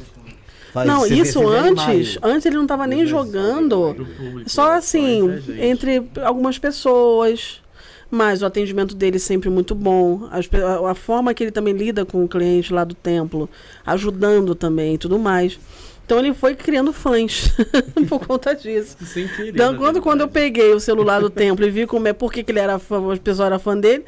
faz 0.73 0.87
Não, 0.87 1.05
isso 1.05 1.39
vê 1.41 1.45
antes, 1.57 1.83
animais. 1.83 2.17
antes 2.23 2.45
ele 2.47 2.55
não 2.55 2.63
estava 2.63 2.87
nem 2.87 3.05
jogando. 3.05 3.93
Público, 4.17 4.49
Só 4.49 4.69
né? 4.71 4.75
assim, 4.77 5.21
entre 5.59 6.03
algumas 6.23 6.57
pessoas, 6.57 7.61
mas 8.09 8.41
o 8.41 8.45
atendimento 8.45 8.95
dele 8.95 9.19
sempre 9.19 9.49
muito 9.49 9.75
bom. 9.75 10.27
As 10.31 10.49
a, 10.53 10.91
a 10.91 10.95
forma 10.95 11.33
que 11.33 11.43
ele 11.43 11.51
também 11.51 11.73
lida 11.73 12.05
com 12.05 12.23
o 12.23 12.27
cliente 12.27 12.73
lá 12.73 12.83
do 12.83 12.95
templo, 12.95 13.49
ajudando 13.85 14.55
também 14.55 14.95
e 14.95 14.97
tudo 14.97 15.19
mais. 15.19 15.59
Então 16.07 16.19
ele 16.19 16.33
foi 16.33 16.55
criando 16.55 16.93
fãs 16.93 17.53
por 18.07 18.25
conta 18.25 18.55
disso. 18.55 18.95
Sem 19.05 19.27
querer. 19.27 19.49
Então, 19.49 19.75
quando, 19.75 20.01
quando 20.01 20.21
eu 20.21 20.27
peguei 20.29 20.73
o 20.73 20.79
celular 20.79 21.19
do 21.19 21.29
templo 21.29 21.65
e 21.65 21.69
vi 21.69 21.85
como 21.85 22.07
é, 22.07 22.13
por 22.13 22.31
que 22.31 22.43
que 22.43 22.51
ele 22.51 22.59
era 22.59 22.79
fã, 22.79 22.99
o 22.99 23.19
pessoal 23.19 23.47
era 23.47 23.59
fã 23.59 23.77
dele, 23.77 24.05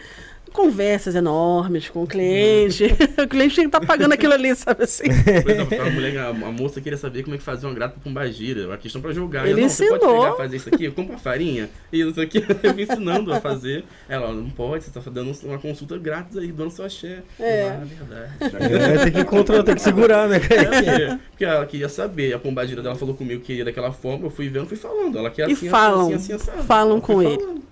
conversas 0.49 1.15
enormes 1.15 1.89
com 1.89 2.03
o 2.03 2.07
cliente. 2.07 2.85
o 3.21 3.27
cliente 3.27 3.55
tinha 3.55 3.69
que 3.69 3.75
estar 3.75 3.85
pagando 3.85 4.13
aquilo 4.13 4.33
ali, 4.33 4.55
sabe 4.55 4.83
assim? 4.83 5.03
Exemplo, 5.07 5.81
a, 5.81 5.89
mulher, 5.89 6.17
a, 6.17 6.29
a 6.29 6.33
moça 6.51 6.81
queria 6.81 6.97
saber 6.97 7.23
como 7.23 7.35
é 7.35 7.37
que 7.37 7.43
fazia 7.43 7.67
uma 7.67 7.75
grata 7.75 7.93
pra 7.93 8.03
Pombagira. 8.03 8.67
Uma 8.67 8.77
questão 8.77 9.01
pra 9.01 9.11
jogar. 9.13 9.47
Ele 9.47 9.59
Eu, 9.59 9.63
não, 9.63 9.69
Você 9.69 9.87
pode 9.87 10.03
ensinou. 10.03 10.21
pegar 10.23 10.35
fazer 10.35 10.55
isso 10.57 10.69
aqui? 10.69 10.85
Eu 10.85 10.93
compro 10.93 11.15
a 11.15 11.19
farinha 11.19 11.69
e 11.91 12.01
isso 12.01 12.19
aqui. 12.21 12.43
Eu 12.63 12.73
me 12.73 12.83
ensinando 12.83 13.33
a 13.33 13.39
fazer. 13.41 13.83
Ela, 14.07 14.31
não 14.33 14.49
pode, 14.49 14.83
você 14.83 14.91
tá 14.91 15.01
dando 15.09 15.31
uma 15.43 15.57
consulta 15.59 15.97
grátis 15.97 16.37
aí, 16.37 16.51
dando 16.51 16.71
seu 16.71 16.85
axé. 16.85 17.19
É. 17.39 17.69
Ah, 17.69 17.83
verdade. 17.85 18.73
É, 18.73 19.03
tem 19.03 19.11
que 19.11 19.23
controlar, 19.25 19.63
tem 19.63 19.75
que 19.75 19.81
segurar, 19.81 20.27
né? 20.27 20.37
É, 20.37 20.39
porque, 20.39 21.19
porque 21.31 21.45
ela 21.45 21.65
queria 21.65 21.89
saber. 21.89 22.33
A 22.33 22.39
pombagira 22.39 22.81
dela 22.81 22.95
falou 22.95 23.15
comigo 23.15 23.41
que 23.41 23.53
ia 23.53 23.65
daquela 23.65 23.91
forma. 23.91 24.25
Eu 24.25 24.29
fui 24.31 24.49
vendo, 24.49 24.65
fui 24.67 24.77
falando. 24.77 25.17
Ela 25.17 25.29
quer 25.29 25.49
E 25.49 25.53
assim, 25.53 25.69
falam, 25.69 26.05
assim, 26.07 26.13
assim, 26.15 26.33
assado. 26.33 26.63
falam 26.63 26.97
Eu 26.97 27.01
fui 27.01 27.15
com 27.15 27.21
ele. 27.21 27.37
falando. 27.41 27.68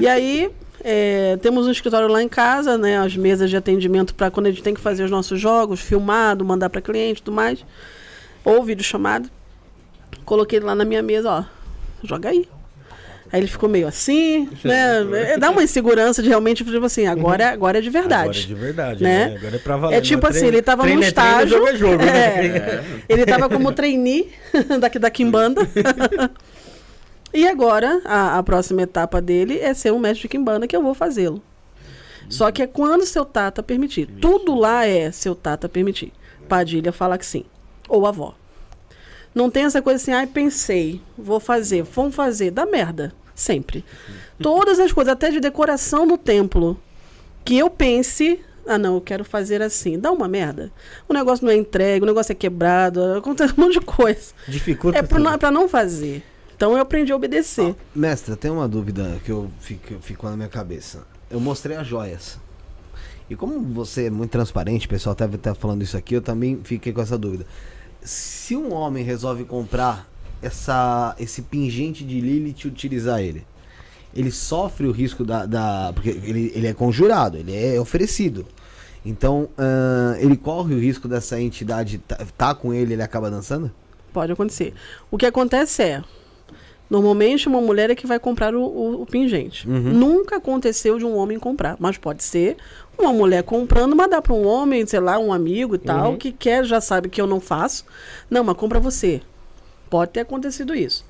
E 0.00 0.06
aí, 0.08 0.50
é, 0.82 1.36
temos 1.42 1.66
um 1.66 1.70
escritório 1.70 2.08
lá 2.08 2.22
em 2.22 2.28
casa, 2.28 2.76
né? 2.78 2.98
As 2.98 3.16
mesas 3.16 3.48
de 3.50 3.56
atendimento 3.56 4.14
para 4.14 4.30
quando 4.30 4.46
a 4.46 4.50
gente 4.50 4.62
tem 4.62 4.74
que 4.74 4.80
fazer 4.80 5.04
os 5.04 5.10
nossos 5.10 5.40
jogos, 5.40 5.80
filmado, 5.80 6.44
mandar 6.44 6.68
para 6.70 6.80
cliente 6.80 7.20
e 7.20 7.22
tudo 7.24 7.34
mais. 7.34 7.64
Ou 8.44 8.62
vídeo 8.62 8.84
chamado. 8.84 9.28
Coloquei 10.24 10.58
ele 10.58 10.66
lá 10.66 10.74
na 10.74 10.84
minha 10.84 11.02
mesa, 11.02 11.30
ó. 11.30 11.44
Joga 12.02 12.28
aí. 12.30 12.48
Aí 13.32 13.40
ele 13.40 13.48
ficou 13.48 13.68
meio 13.68 13.88
assim, 13.88 14.48
né? 14.62 15.00
É, 15.32 15.38
Dá 15.38 15.50
uma 15.50 15.62
insegurança 15.64 16.22
de 16.22 16.28
realmente, 16.28 16.62
tipo 16.62 16.84
assim, 16.84 17.06
agora, 17.06 17.50
agora 17.50 17.78
é 17.78 17.80
de 17.80 17.88
Agora 17.88 18.04
é 18.04 18.08
verdade. 18.08 18.46
de 18.46 18.54
verdade, 18.54 19.02
Né? 19.02 19.26
né? 19.30 19.36
Agora 19.36 19.56
é 19.56 19.58
pra 19.58 19.76
valer. 19.76 19.96
É 19.96 20.00
tipo 20.00 20.22
Não 20.22 20.28
assim, 20.30 20.38
treino- 20.40 20.56
ele 20.56 20.62
tava 20.62 20.82
treino 20.82 21.00
num 21.00 21.06
é 21.06 21.10
treino, 21.10 21.30
estágio. 21.32 21.56
jogo 21.58 21.68
é 21.68 21.76
jogo, 21.76 22.04
né? 22.04 22.46
É. 22.46 22.84
Ele 23.08 23.26
tava 23.26 23.48
como 23.48 23.72
trainee 23.72 24.30
daqui 24.78 24.98
da 25.00 25.10
Kimbanda. 25.10 25.62
e 27.34 27.46
agora, 27.48 28.00
a, 28.04 28.38
a 28.38 28.42
próxima 28.42 28.82
etapa 28.82 29.20
dele 29.20 29.58
é 29.58 29.74
ser 29.74 29.92
um 29.92 29.98
mestre 29.98 30.22
de 30.22 30.28
Kimbanda, 30.28 30.66
que 30.66 30.76
eu 30.76 30.82
vou 30.82 30.94
fazê-lo. 30.94 31.42
Só 32.28 32.50
que 32.50 32.62
é 32.62 32.66
quando 32.66 33.04
seu 33.04 33.24
tata 33.24 33.62
permitir. 33.62 34.06
Tudo 34.20 34.54
lá 34.54 34.86
é 34.86 35.10
seu 35.10 35.34
tata 35.34 35.68
permitir. 35.68 36.12
Padilha 36.48 36.92
fala 36.92 37.18
que 37.18 37.26
sim. 37.26 37.44
Ou 37.88 38.06
avó. 38.06 38.34
Não 39.34 39.50
tem 39.50 39.64
essa 39.64 39.82
coisa 39.82 40.00
assim, 40.00 40.12
ai, 40.12 40.26
pensei, 40.26 41.00
vou 41.18 41.40
fazer, 41.40 41.82
vamos 41.82 42.14
fazer. 42.14 42.50
Dá 42.50 42.64
merda. 42.64 43.12
Sempre. 43.34 43.84
Todas 44.40 44.78
as 44.78 44.92
coisas, 44.92 45.12
até 45.12 45.30
de 45.30 45.40
decoração 45.40 46.06
do 46.06 46.16
templo, 46.16 46.80
que 47.44 47.58
eu 47.58 47.68
pense, 47.68 48.40
ah 48.66 48.78
não, 48.78 48.94
eu 48.94 49.00
quero 49.00 49.24
fazer 49.24 49.60
assim. 49.60 49.98
Dá 49.98 50.10
uma 50.10 50.28
merda. 50.28 50.72
O 51.08 51.12
negócio 51.12 51.44
não 51.44 51.52
é 51.52 51.56
entregue, 51.56 52.04
o 52.04 52.06
negócio 52.06 52.32
é 52.32 52.34
quebrado, 52.34 53.02
acontece 53.18 53.52
um 53.58 53.64
monte 53.64 53.80
de 53.80 53.84
coisa. 53.84 54.32
Dificulta 54.48 54.98
É 54.98 55.02
tudo. 55.02 55.20
não, 55.20 55.32
é 55.32 55.36
pra 55.36 55.50
não 55.50 55.68
fazer. 55.68 56.22
Então 56.56 56.72
eu 56.72 56.78
aprendi 56.78 57.12
a 57.12 57.16
obedecer. 57.16 57.74
Mestre, 57.94 58.36
tem 58.36 58.50
uma 58.50 58.68
dúvida 58.68 59.20
que 59.24 59.30
eu 59.30 59.50
fico, 59.60 59.94
ficou 60.00 60.30
na 60.30 60.36
minha 60.36 60.48
cabeça. 60.48 61.06
Eu 61.30 61.40
mostrei 61.40 61.76
as 61.76 61.86
joias. 61.86 62.38
E 63.28 63.34
como 63.34 63.60
você 63.60 64.06
é 64.06 64.10
muito 64.10 64.30
transparente, 64.30 64.86
o 64.86 64.88
pessoal 64.88 65.14
deve 65.14 65.36
estar 65.36 65.54
falando 65.54 65.82
isso 65.82 65.96
aqui, 65.96 66.14
eu 66.14 66.22
também 66.22 66.60
fiquei 66.62 66.92
com 66.92 67.00
essa 67.00 67.16
dúvida. 67.16 67.46
Se 68.02 68.54
um 68.54 68.72
homem 68.72 69.02
resolve 69.02 69.44
comprar 69.44 70.08
essa, 70.42 71.16
esse 71.18 71.42
pingente 71.42 72.04
de 72.04 72.20
Lilith 72.20 72.64
e 72.64 72.68
utilizar 72.68 73.20
ele, 73.20 73.46
ele 74.14 74.30
sofre 74.30 74.86
o 74.86 74.92
risco 74.92 75.24
da. 75.24 75.46
da 75.46 75.92
porque 75.94 76.10
ele, 76.10 76.52
ele 76.54 76.66
é 76.66 76.74
conjurado, 76.74 77.36
ele 77.38 77.54
é 77.54 77.80
oferecido. 77.80 78.46
Então, 79.04 79.48
ah, 79.58 80.16
ele 80.18 80.36
corre 80.36 80.74
o 80.74 80.78
risco 80.78 81.08
dessa 81.08 81.40
entidade 81.40 81.98
tá, 81.98 82.18
tá 82.36 82.54
com 82.54 82.72
ele 82.72 82.92
ele 82.94 83.02
acaba 83.02 83.30
dançando? 83.30 83.70
Pode 84.12 84.32
acontecer. 84.32 84.72
O 85.10 85.18
que 85.18 85.26
acontece 85.26 85.82
é, 85.82 86.04
normalmente 86.90 87.48
uma 87.48 87.60
mulher 87.60 87.90
é 87.90 87.94
que 87.94 88.06
vai 88.06 88.18
comprar 88.18 88.54
o, 88.54 88.62
o- 88.62 89.02
o 89.02 89.06
pingente. 89.06 89.68
Uhum. 89.68 89.80
Nunca 89.92 90.36
aconteceu 90.36 90.98
de 90.98 91.04
um 91.04 91.16
homem 91.16 91.38
comprar, 91.38 91.76
mas 91.78 91.96
pode 91.98 92.22
ser 92.22 92.56
uma 92.98 93.12
mulher 93.12 93.42
comprando, 93.42 93.96
mas 93.96 94.08
dá 94.10 94.20
para 94.22 94.32
um 94.34 94.46
homem, 94.46 94.86
sei 94.86 95.00
lá, 95.00 95.18
um 95.18 95.32
amigo 95.32 95.74
e 95.74 95.78
tal, 95.78 96.12
Uhum. 96.12 96.16
que 96.18 96.30
quer, 96.32 96.64
já 96.64 96.80
sabe 96.80 97.08
que 97.08 97.20
eu 97.20 97.26
não 97.26 97.40
faço. 97.40 97.84
Não, 98.30 98.44
mas 98.44 98.56
compra 98.56 98.78
você. 98.78 99.20
Pode 99.90 100.12
ter 100.12 100.20
acontecido 100.20 100.74
isso. 100.74 101.04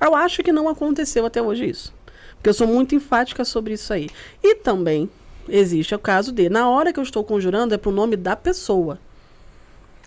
Eu 0.00 0.14
acho 0.14 0.42
que 0.42 0.52
não 0.52 0.68
aconteceu 0.68 1.24
até 1.26 1.40
hoje 1.40 1.64
isso. 1.66 1.92
Porque 2.36 2.50
eu 2.50 2.54
sou 2.54 2.66
muito 2.66 2.94
enfática 2.94 3.44
sobre 3.44 3.74
isso 3.74 3.92
aí. 3.92 4.08
E 4.42 4.54
também 4.56 5.08
existe 5.48 5.94
o 5.94 5.98
caso 5.98 6.30
de, 6.32 6.48
na 6.48 6.68
hora 6.68 6.92
que 6.92 6.98
eu 7.00 7.02
estou 7.04 7.24
conjurando, 7.24 7.74
é 7.74 7.78
pro 7.78 7.90
nome 7.90 8.14
da 8.16 8.36
pessoa. 8.36 8.98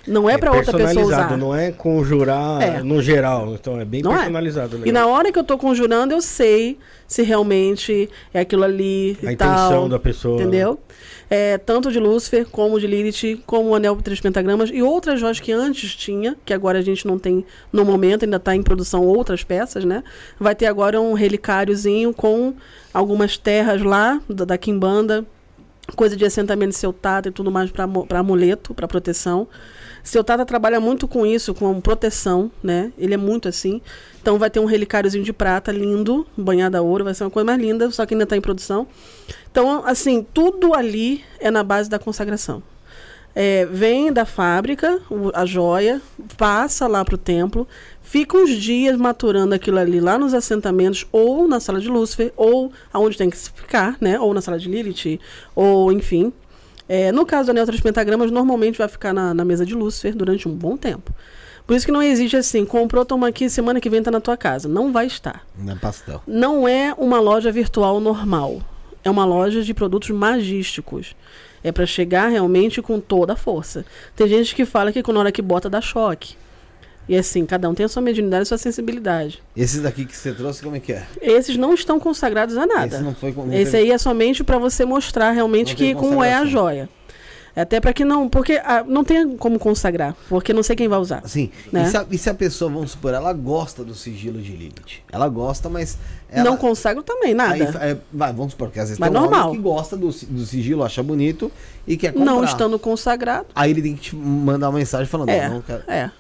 Não 0.07 0.29
é, 0.29 0.37
para 0.37 0.51
outra 0.51 0.71
pessoa 0.71 0.85
personalizado, 0.87 1.27
usar. 1.27 1.37
Não 1.37 1.53
é 1.55 1.71
conjurar 1.71 2.61
É. 2.61 2.81
no 2.81 3.01
geral. 3.01 3.53
Então 3.53 3.79
é 3.79 3.85
bem 3.85 4.01
Não 4.01 4.13
é. 4.13 4.19
personalizado. 4.19 4.77
né? 4.77 4.87
E 4.87 4.91
na 4.91 5.05
hora 5.05 5.31
que 5.31 5.37
eu 5.37 5.43
tô 5.43 5.57
conjurando, 5.57 6.13
eu 6.13 6.21
sei 6.21 6.77
se 7.07 7.21
realmente 7.21 8.09
é 8.33 8.39
aquilo 8.39 8.63
ali 8.63 9.17
A 9.23 9.29
e 9.29 9.33
intenção 9.33 9.69
tal. 9.69 9.89
da 9.89 9.99
pessoa. 9.99 10.41
Entendeu? 10.41 10.79
É, 11.29 11.59
tanto 11.59 11.91
de 11.91 11.99
Lúcifer, 11.99 12.47
como 12.49 12.79
de 12.79 12.87
Lilith, 12.87 13.43
como 13.45 13.69
o 13.69 13.75
Anel 13.75 13.95
de 13.95 14.01
Três 14.03 14.19
Pentagramas 14.19 14.71
e 14.73 14.81
outras 14.81 15.19
joias 15.19 15.39
que 15.39 15.51
antes 15.51 15.95
tinha, 15.95 16.35
que 16.43 16.53
agora 16.53 16.79
a 16.79 16.81
gente 16.81 17.05
não 17.05 17.19
tem 17.19 17.45
no 17.71 17.85
momento, 17.85 18.23
ainda 18.25 18.37
está 18.37 18.55
em 18.55 18.63
produção 18.63 19.03
outras 19.05 19.43
peças, 19.43 19.83
né? 19.85 20.03
Vai 20.39 20.55
ter 20.55 20.65
agora 20.65 20.99
um 20.99 21.13
relicáriozinho 21.13 22.13
com 22.13 22.55
algumas 22.91 23.37
terras 23.37 23.83
lá 23.83 24.19
da, 24.27 24.43
da 24.45 24.57
Quimbanda, 24.57 25.23
coisa 25.95 26.15
de 26.15 26.25
assentamento 26.25 26.69
de 26.71 26.77
seu 26.77 26.91
tata 26.91 27.29
e 27.29 27.31
tudo 27.31 27.51
mais 27.51 27.69
para 27.69 27.87
amuleto, 28.19 28.73
para 28.73 28.87
proteção. 28.87 29.47
Seu 30.09 30.23
Tata 30.23 30.43
trabalha 30.43 30.79
muito 30.79 31.07
com 31.07 31.23
isso, 31.23 31.53
com 31.53 31.79
proteção, 31.79 32.49
né? 32.63 32.91
Ele 32.97 33.13
é 33.13 33.17
muito 33.17 33.47
assim. 33.47 33.79
Então 34.19 34.39
vai 34.39 34.49
ter 34.49 34.59
um 34.59 34.65
relicáriozinho 34.65 35.23
de 35.23 35.31
prata 35.31 35.71
lindo, 35.71 36.25
banhado 36.35 36.75
a 36.75 36.81
ouro, 36.81 37.03
vai 37.03 37.13
ser 37.13 37.25
uma 37.25 37.29
coisa 37.29 37.45
mais 37.45 37.61
linda, 37.61 37.91
só 37.91 38.07
que 38.07 38.15
ainda 38.15 38.23
está 38.23 38.35
em 38.35 38.41
produção. 38.41 38.87
Então, 39.51 39.85
assim, 39.85 40.25
tudo 40.33 40.73
ali 40.73 41.23
é 41.39 41.51
na 41.51 41.61
base 41.61 41.87
da 41.87 41.99
consagração. 41.99 42.63
É, 43.35 43.67
vem 43.67 44.11
da 44.11 44.25
fábrica, 44.25 44.99
a 45.35 45.45
joia, 45.45 46.01
passa 46.35 46.87
lá 46.87 47.05
para 47.05 47.13
o 47.13 47.17
templo, 47.17 47.67
fica 48.01 48.35
uns 48.35 48.49
dias 48.49 48.97
maturando 48.97 49.53
aquilo 49.53 49.77
ali 49.77 49.99
lá 49.99 50.17
nos 50.17 50.33
assentamentos, 50.33 51.05
ou 51.11 51.47
na 51.47 51.59
sala 51.59 51.79
de 51.79 51.87
Lúcifer, 51.87 52.33
ou 52.35 52.71
aonde 52.91 53.15
tem 53.15 53.29
que 53.29 53.37
ficar, 53.37 53.95
né? 54.01 54.19
Ou 54.19 54.33
na 54.33 54.41
sala 54.41 54.57
de 54.57 54.67
Lilith, 54.67 55.19
ou 55.55 55.91
enfim. 55.91 56.33
É, 56.89 57.11
no 57.11 57.23
caso 57.23 57.45
do 57.45 57.51
anel 57.51 57.67
pentagramas, 57.83 58.31
normalmente 58.31 58.79
vai 58.79 58.87
ficar 58.87 59.13
na, 59.13 59.31
na 59.31 59.45
mesa 59.45 59.63
de 59.63 59.75
Lúcifer 59.75 60.15
durante 60.15 60.49
um 60.49 60.55
bom 60.55 60.75
tempo. 60.75 61.13
Por 61.67 61.75
isso 61.75 61.85
que 61.85 61.91
não 61.91 62.01
existe 62.01 62.35
assim, 62.35 62.65
comprou, 62.65 63.05
toma 63.05 63.27
aqui, 63.27 63.47
semana 63.47 63.79
que 63.79 63.91
vem 63.91 64.01
tá 64.01 64.09
na 64.09 64.19
tua 64.19 64.35
casa. 64.35 64.67
Não 64.67 64.91
vai 64.91 65.05
estar. 65.05 65.45
Não 65.55 65.73
é 65.73 65.75
pastel. 65.75 66.23
Não 66.25 66.67
é 66.67 66.91
uma 66.97 67.19
loja 67.19 67.51
virtual 67.51 67.99
normal. 67.99 68.59
É 69.03 69.09
uma 69.09 69.23
loja 69.23 69.61
de 69.61 69.71
produtos 69.71 70.09
magísticos. 70.09 71.15
É 71.63 71.71
para 71.71 71.85
chegar 71.85 72.29
realmente 72.29 72.81
com 72.81 72.99
toda 72.99 73.33
a 73.33 73.35
força. 73.35 73.85
Tem 74.15 74.27
gente 74.27 74.55
que 74.55 74.65
fala 74.65 74.91
que 74.91 75.03
na 75.13 75.19
hora 75.19 75.31
que 75.31 75.43
bota 75.43 75.69
dá 75.69 75.79
choque. 75.79 76.35
E 77.09 77.17
assim, 77.17 77.43
cada 77.43 77.67
um 77.67 77.73
tem 77.73 77.87
a 77.87 77.89
sua 77.89 78.03
mediunidade 78.03 78.41
e 78.41 78.43
a 78.43 78.45
sua 78.45 78.57
sensibilidade. 78.59 79.41
Esses 79.57 79.81
daqui 79.81 80.05
que 80.05 80.15
você 80.15 80.31
trouxe, 80.31 80.61
como 80.61 80.75
é 80.75 80.79
que 80.79 80.93
é? 80.93 81.07
Esses 81.19 81.57
não 81.57 81.73
estão 81.73 81.99
consagrados 81.99 82.55
a 82.55 82.67
nada. 82.67 82.85
Esse 82.95 83.03
não 83.03 83.15
foi 83.15 83.33
não 83.33 83.51
Esse 83.51 83.71
teve- 83.71 83.77
aí 83.77 83.91
é 83.91 83.97
somente 83.97 84.43
para 84.43 84.59
você 84.59 84.85
mostrar 84.85 85.31
realmente 85.31 85.69
Não 85.71 85.75
que 85.75 85.95
como 85.95 86.23
é 86.23 86.35
a 86.35 86.45
joia. 86.45 86.87
Até 87.55 87.81
para 87.81 87.91
que 87.93 88.05
não, 88.05 88.29
porque 88.29 88.61
ah, 88.63 88.85
não 88.87 89.03
tem 89.03 89.35
como 89.35 89.57
consagrar, 89.57 90.15
porque 90.29 90.53
não 90.53 90.63
sei 90.63 90.75
quem 90.75 90.87
vai 90.87 90.99
usar. 90.99 91.21
Assim, 91.25 91.49
né? 91.71 91.83
e, 91.83 91.87
se 91.87 91.97
a, 91.97 92.05
e 92.11 92.17
se 92.17 92.29
a 92.29 92.33
pessoa, 92.33 92.71
vamos 92.71 92.91
supor, 92.91 93.13
ela 93.13 93.33
gosta 93.33 93.83
do 93.83 93.95
sigilo 93.95 94.39
de 94.39 94.51
Lilith? 94.51 95.01
Ela 95.11 95.27
gosta, 95.27 95.67
mas. 95.67 95.97
Ela, 96.31 96.43
Não 96.43 96.55
consagro 96.55 97.01
também, 97.01 97.33
nada. 97.33 97.55
Aí, 97.55 97.61
é, 97.91 97.97
vai, 98.13 98.31
vamos 98.31 98.51
supor, 98.51 98.67
porque 98.67 98.79
às 98.79 98.89
vezes 98.89 98.99
Mas 98.99 99.09
tem 99.09 99.17
um 99.19 99.23
normal. 99.23 99.51
que 99.51 99.57
gosta 99.57 99.97
do, 99.97 100.09
do 100.09 100.45
sigilo, 100.45 100.83
acha 100.83 101.01
bonito 101.01 101.51
e 101.87 101.97
quer 101.97 102.13
comprar. 102.13 102.31
não 102.31 102.43
estando 102.43 102.77
consagrado, 102.77 103.47
Aí 103.55 103.71
ele 103.71 103.81
tem 103.81 103.95
que 103.95 104.01
te 104.01 104.15
mandar 104.15 104.69
uma 104.69 104.77
mensagem 104.77 105.07
falando, 105.07 105.29
é, 105.29 105.47
não, 105.47 105.55
não 105.55 105.61
quero. 105.61 105.83
é. 105.87 106.11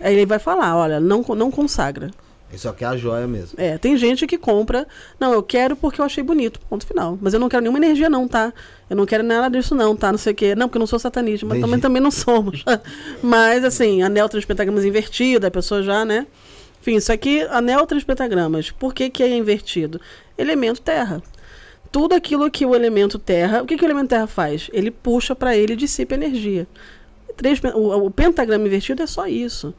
Aí 0.00 0.14
ele 0.14 0.26
vai 0.26 0.38
falar, 0.38 0.76
olha, 0.76 1.00
não, 1.00 1.22
não 1.22 1.50
consagra. 1.50 2.10
Ele 2.48 2.58
só 2.58 2.72
quer 2.72 2.86
a 2.86 2.96
joia 2.96 3.26
mesmo. 3.26 3.54
É, 3.56 3.76
tem 3.76 3.96
gente 3.96 4.26
que 4.26 4.38
compra, 4.38 4.86
não, 5.18 5.32
eu 5.32 5.42
quero 5.42 5.74
porque 5.74 6.00
eu 6.00 6.04
achei 6.04 6.22
bonito, 6.22 6.60
ponto 6.68 6.86
final. 6.86 7.18
Mas 7.20 7.34
eu 7.34 7.40
não 7.40 7.48
quero 7.48 7.62
nenhuma 7.62 7.78
energia 7.78 8.08
não, 8.08 8.28
tá? 8.28 8.52
Eu 8.88 8.96
não 8.96 9.04
quero 9.04 9.24
nada 9.24 9.50
disso 9.50 9.74
não, 9.74 9.96
tá? 9.96 10.12
Não 10.12 10.18
sei 10.18 10.32
o 10.32 10.36
quê. 10.36 10.54
Não, 10.54 10.68
porque 10.68 10.78
eu 10.78 10.80
não 10.80 10.86
sou 10.86 10.98
satanista, 10.98 11.44
mas 11.44 11.58
Entendi. 11.58 11.66
também, 11.66 11.80
também 11.80 12.02
não 12.02 12.10
somos. 12.10 12.64
mas, 13.20 13.64
assim, 13.64 14.02
anel 14.02 14.28
três 14.28 14.44
pentagramas 14.44 14.84
invertido, 14.84 15.46
a 15.46 15.50
pessoa 15.50 15.82
já, 15.82 16.04
né? 16.04 16.26
Enfim, 16.80 16.96
isso 16.96 17.12
aqui, 17.12 17.42
anel 17.50 17.84
três 17.84 18.04
pentagramas, 18.04 18.70
por 18.70 18.94
que 18.94 19.10
que 19.10 19.24
é 19.24 19.36
invertido? 19.36 20.00
Elemento 20.38 20.80
terra. 20.80 21.20
Tudo 21.90 22.14
aquilo 22.14 22.48
que 22.48 22.64
o 22.64 22.76
elemento 22.76 23.18
terra, 23.18 23.62
o 23.62 23.66
que, 23.66 23.76
que 23.76 23.84
o 23.84 23.86
elemento 23.86 24.10
terra 24.10 24.26
faz? 24.28 24.70
Ele 24.72 24.90
puxa 24.90 25.34
para 25.34 25.56
ele 25.56 25.72
e 25.72 25.76
dissipa 25.76 26.14
energia. 26.14 26.66
Três, 27.36 27.60
o, 27.74 28.06
o 28.06 28.10
pentagrama 28.10 28.66
invertido 28.66 29.02
é 29.02 29.06
só 29.06 29.26
isso. 29.26 29.74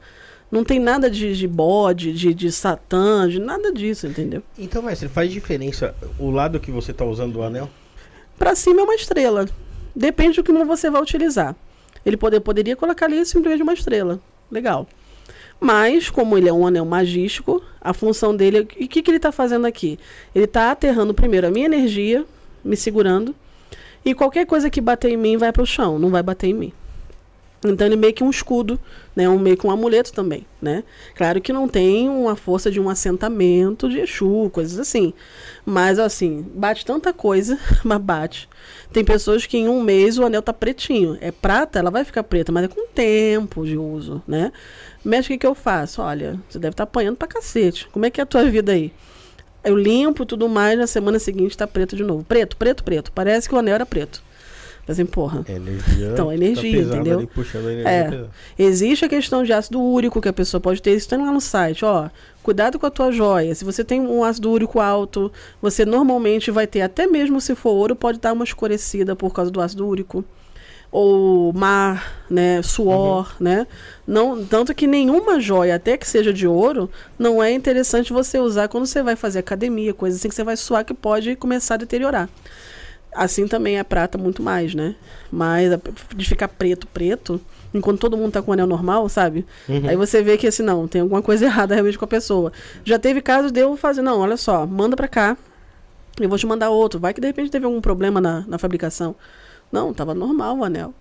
Não 0.49 0.63
tem 0.63 0.79
nada 0.79 1.09
de, 1.09 1.35
de 1.35 1.47
bode, 1.47 2.13
de, 2.13 2.33
de 2.33 2.51
satã, 2.51 3.27
de 3.27 3.39
nada 3.39 3.71
disso, 3.73 4.07
entendeu? 4.07 4.41
Então, 4.57 4.81
mestre, 4.81 5.09
faz 5.09 5.29
diferença 5.31 5.93
o 6.17 6.29
lado 6.31 6.59
que 6.59 6.71
você 6.71 6.93
tá 6.93 7.03
usando 7.03 7.33
do 7.33 7.43
anel? 7.43 7.69
Para 8.37 8.55
cima 8.55 8.79
é 8.81 8.83
uma 8.83 8.95
estrela. 8.95 9.45
Depende 9.95 10.37
do 10.37 10.43
que 10.43 10.51
você 10.63 10.89
vai 10.89 11.01
utilizar. 11.01 11.55
Ele 12.05 12.15
poder, 12.15 12.39
poderia 12.39 12.75
colocar 12.75 13.07
ali 13.07 13.25
simplesmente 13.25 13.63
uma 13.63 13.73
estrela. 13.73 14.19
Legal. 14.49 14.87
Mas, 15.59 16.09
como 16.09 16.37
ele 16.37 16.47
é 16.47 16.53
um 16.53 16.65
anel 16.67 16.85
magístico, 16.85 17.61
a 17.81 17.93
função 17.93 18.33
dele. 18.35 18.59
é- 18.59 18.67
E 18.81 18.85
o 18.85 18.87
que, 18.87 19.01
que 19.01 19.09
ele 19.09 19.17
está 19.17 19.31
fazendo 19.31 19.65
aqui? 19.65 19.99
Ele 20.33 20.45
está 20.45 20.71
aterrando 20.71 21.13
primeiro 21.13 21.47
a 21.47 21.51
minha 21.51 21.65
energia, 21.65 22.23
me 22.63 22.77
segurando. 22.77 23.35
E 24.05 24.13
qualquer 24.13 24.45
coisa 24.45 24.69
que 24.69 24.79
bater 24.79 25.11
em 25.11 25.17
mim 25.17 25.35
vai 25.35 25.51
para 25.51 25.63
o 25.63 25.65
chão, 25.65 25.99
não 25.99 26.09
vai 26.09 26.21
bater 26.23 26.47
em 26.47 26.53
mim. 26.53 26.73
Então 27.65 27.87
ele 27.87 27.95
meio 27.95 28.13
que 28.13 28.23
um 28.23 28.29
escudo, 28.29 28.79
né? 29.15 29.27
Um 29.27 29.39
meio 29.39 29.57
que 29.57 29.65
um 29.65 29.71
amuleto 29.71 30.13
também, 30.13 30.45
né? 30.61 30.83
Claro 31.15 31.41
que 31.41 31.51
não 31.51 31.67
tem 31.67 32.07
uma 32.07 32.35
força 32.35 32.69
de 32.69 32.79
um 32.79 32.87
assentamento 32.87 33.89
de 33.89 33.99
Exu, 33.99 34.49
coisas 34.51 34.77
assim. 34.77 35.11
Mas 35.65 35.97
assim, 35.97 36.45
bate 36.53 36.85
tanta 36.85 37.11
coisa, 37.11 37.57
mas 37.83 37.99
bate. 37.99 38.47
Tem 38.93 39.03
pessoas 39.03 39.45
que 39.45 39.57
em 39.57 39.67
um 39.67 39.81
mês 39.81 40.19
o 40.19 40.25
anel 40.25 40.41
tá 40.41 40.53
pretinho. 40.53 41.17
É 41.19 41.31
prata, 41.31 41.79
ela 41.79 41.89
vai 41.89 42.03
ficar 42.03 42.23
preta, 42.23 42.51
mas 42.51 42.65
é 42.65 42.67
com 42.67 42.87
tempo 42.87 43.65
de 43.65 43.77
uso, 43.77 44.21
né? 44.27 44.51
Mas 45.03 45.25
o 45.25 45.29
que, 45.29 45.37
que 45.39 45.47
eu 45.47 45.55
faço? 45.55 46.01
Olha, 46.01 46.39
você 46.47 46.59
deve 46.59 46.73
estar 46.73 46.83
apanhando 46.83 47.17
pra 47.17 47.27
cacete. 47.27 47.87
Como 47.87 48.05
é 48.05 48.11
que 48.11 48.21
é 48.21 48.23
a 48.23 48.27
tua 48.27 48.45
vida 48.45 48.71
aí? 48.71 48.93
Eu 49.63 49.75
limpo 49.75 50.25
tudo 50.25 50.47
mais, 50.47 50.77
na 50.77 50.87
semana 50.87 51.17
seguinte 51.17 51.57
tá 51.57 51.67
preto 51.67 51.95
de 51.95 52.03
novo. 52.03 52.23
Preto, 52.23 52.55
preto, 52.55 52.83
preto. 52.83 53.11
Parece 53.11 53.49
que 53.49 53.55
o 53.55 53.57
anel 53.57 53.75
era 53.75 53.85
preto. 53.85 54.21
Mas 54.87 54.97
assim, 54.97 55.05
porra. 55.05 55.43
É 55.49 55.53
energia. 55.53 56.09
Então, 56.13 56.31
energia, 56.31 56.71
pesada 56.77 56.95
entendeu? 56.95 57.17
ali, 57.17 57.27
puxando 57.27 57.67
a 57.67 57.73
energia 57.73 57.91
É. 57.91 58.03
pesada. 58.05 58.29
Existe 58.57 59.03
a 59.05 59.09
questão 59.09 59.43
de 59.43 59.51
ácido 59.51 59.81
úrico 59.81 60.21
que 60.21 60.29
a 60.29 60.33
pessoa 60.33 60.61
pode 60.61 60.81
ter. 60.81 60.95
Isso 60.95 61.09
tem 61.09 61.19
lá 61.19 61.31
no 61.31 61.41
site, 61.41 61.83
ó. 61.83 62.09
Cuidado 62.41 62.79
com 62.79 62.85
a 62.85 62.89
tua 62.89 63.11
joia. 63.11 63.53
Se 63.53 63.65
você 63.65 63.83
tem 63.83 63.99
um 63.99 64.23
ácido 64.23 64.49
úrico 64.49 64.79
alto, 64.79 65.29
você 65.61 65.85
normalmente 65.85 66.49
vai 66.49 66.65
ter, 66.65 66.81
até 66.81 67.05
mesmo 67.05 67.41
se 67.41 67.53
for 67.53 67.71
ouro, 67.71 67.95
pode 67.97 68.19
dar 68.19 68.31
uma 68.31 68.45
escurecida 68.45 69.13
por 69.13 69.33
causa 69.33 69.51
do 69.51 69.59
ácido 69.59 69.85
úrico. 69.85 70.23
Ou 70.89 71.51
mar, 71.51 72.23
né? 72.29 72.61
Suor, 72.61 73.35
né? 73.41 73.67
Não, 74.07 74.45
tanto 74.45 74.73
que 74.73 74.87
nenhuma 74.87 75.37
joia, 75.41 75.75
até 75.75 75.97
que 75.97 76.07
seja 76.07 76.31
de 76.31 76.47
ouro, 76.47 76.89
não 77.19 77.43
é 77.43 77.51
interessante 77.51 78.13
você 78.13 78.39
usar 78.39 78.69
quando 78.69 78.85
você 78.85 79.03
vai 79.03 79.17
fazer 79.17 79.39
academia, 79.39 79.93
coisa 79.93 80.15
assim 80.15 80.29
que 80.29 80.35
você 80.35 80.45
vai 80.45 80.55
suar 80.55 80.85
que 80.85 80.93
pode 80.93 81.35
começar 81.35 81.73
a 81.73 81.77
deteriorar. 81.77 82.29
Assim 83.17 83.47
também 83.47 83.77
é 83.79 83.83
prata 83.83 84.17
muito 84.17 84.41
mais, 84.43 84.75
né? 84.75 84.95
Mas 85.31 85.71
a- 85.73 85.79
de 86.15 86.25
ficar 86.25 86.47
preto, 86.47 86.85
preto, 86.87 87.41
enquanto 87.73 87.99
todo 87.99 88.15
mundo 88.15 88.31
tá 88.31 88.41
com 88.41 88.51
o 88.51 88.53
anel 88.53 88.67
normal, 88.67 89.09
sabe? 89.09 89.45
Uhum. 89.67 89.89
Aí 89.89 89.95
você 89.95 90.21
vê 90.21 90.37
que 90.37 90.47
assim, 90.47 90.63
não, 90.63 90.87
tem 90.87 91.01
alguma 91.01 91.21
coisa 91.21 91.43
errada 91.45 91.73
realmente 91.73 91.97
com 91.97 92.05
a 92.05 92.07
pessoa. 92.07 92.51
Já 92.85 92.99
teve 92.99 93.21
casos 93.21 93.51
de 93.51 93.59
eu 93.59 93.75
fazer, 93.75 94.01
não, 94.01 94.19
olha 94.19 94.37
só, 94.37 94.65
manda 94.65 94.95
pra 94.95 95.07
cá, 95.07 95.35
eu 96.19 96.29
vou 96.29 96.37
te 96.37 96.45
mandar 96.47 96.69
outro. 96.69 96.99
Vai 96.99 97.13
que 97.13 97.21
de 97.21 97.27
repente 97.27 97.49
teve 97.51 97.65
algum 97.65 97.81
problema 97.81 98.19
na, 98.21 98.43
na 98.47 98.57
fabricação. 98.57 99.15
Não, 99.71 99.93
tava 99.93 100.13
normal 100.13 100.57
o 100.59 100.63
anel. 100.63 100.93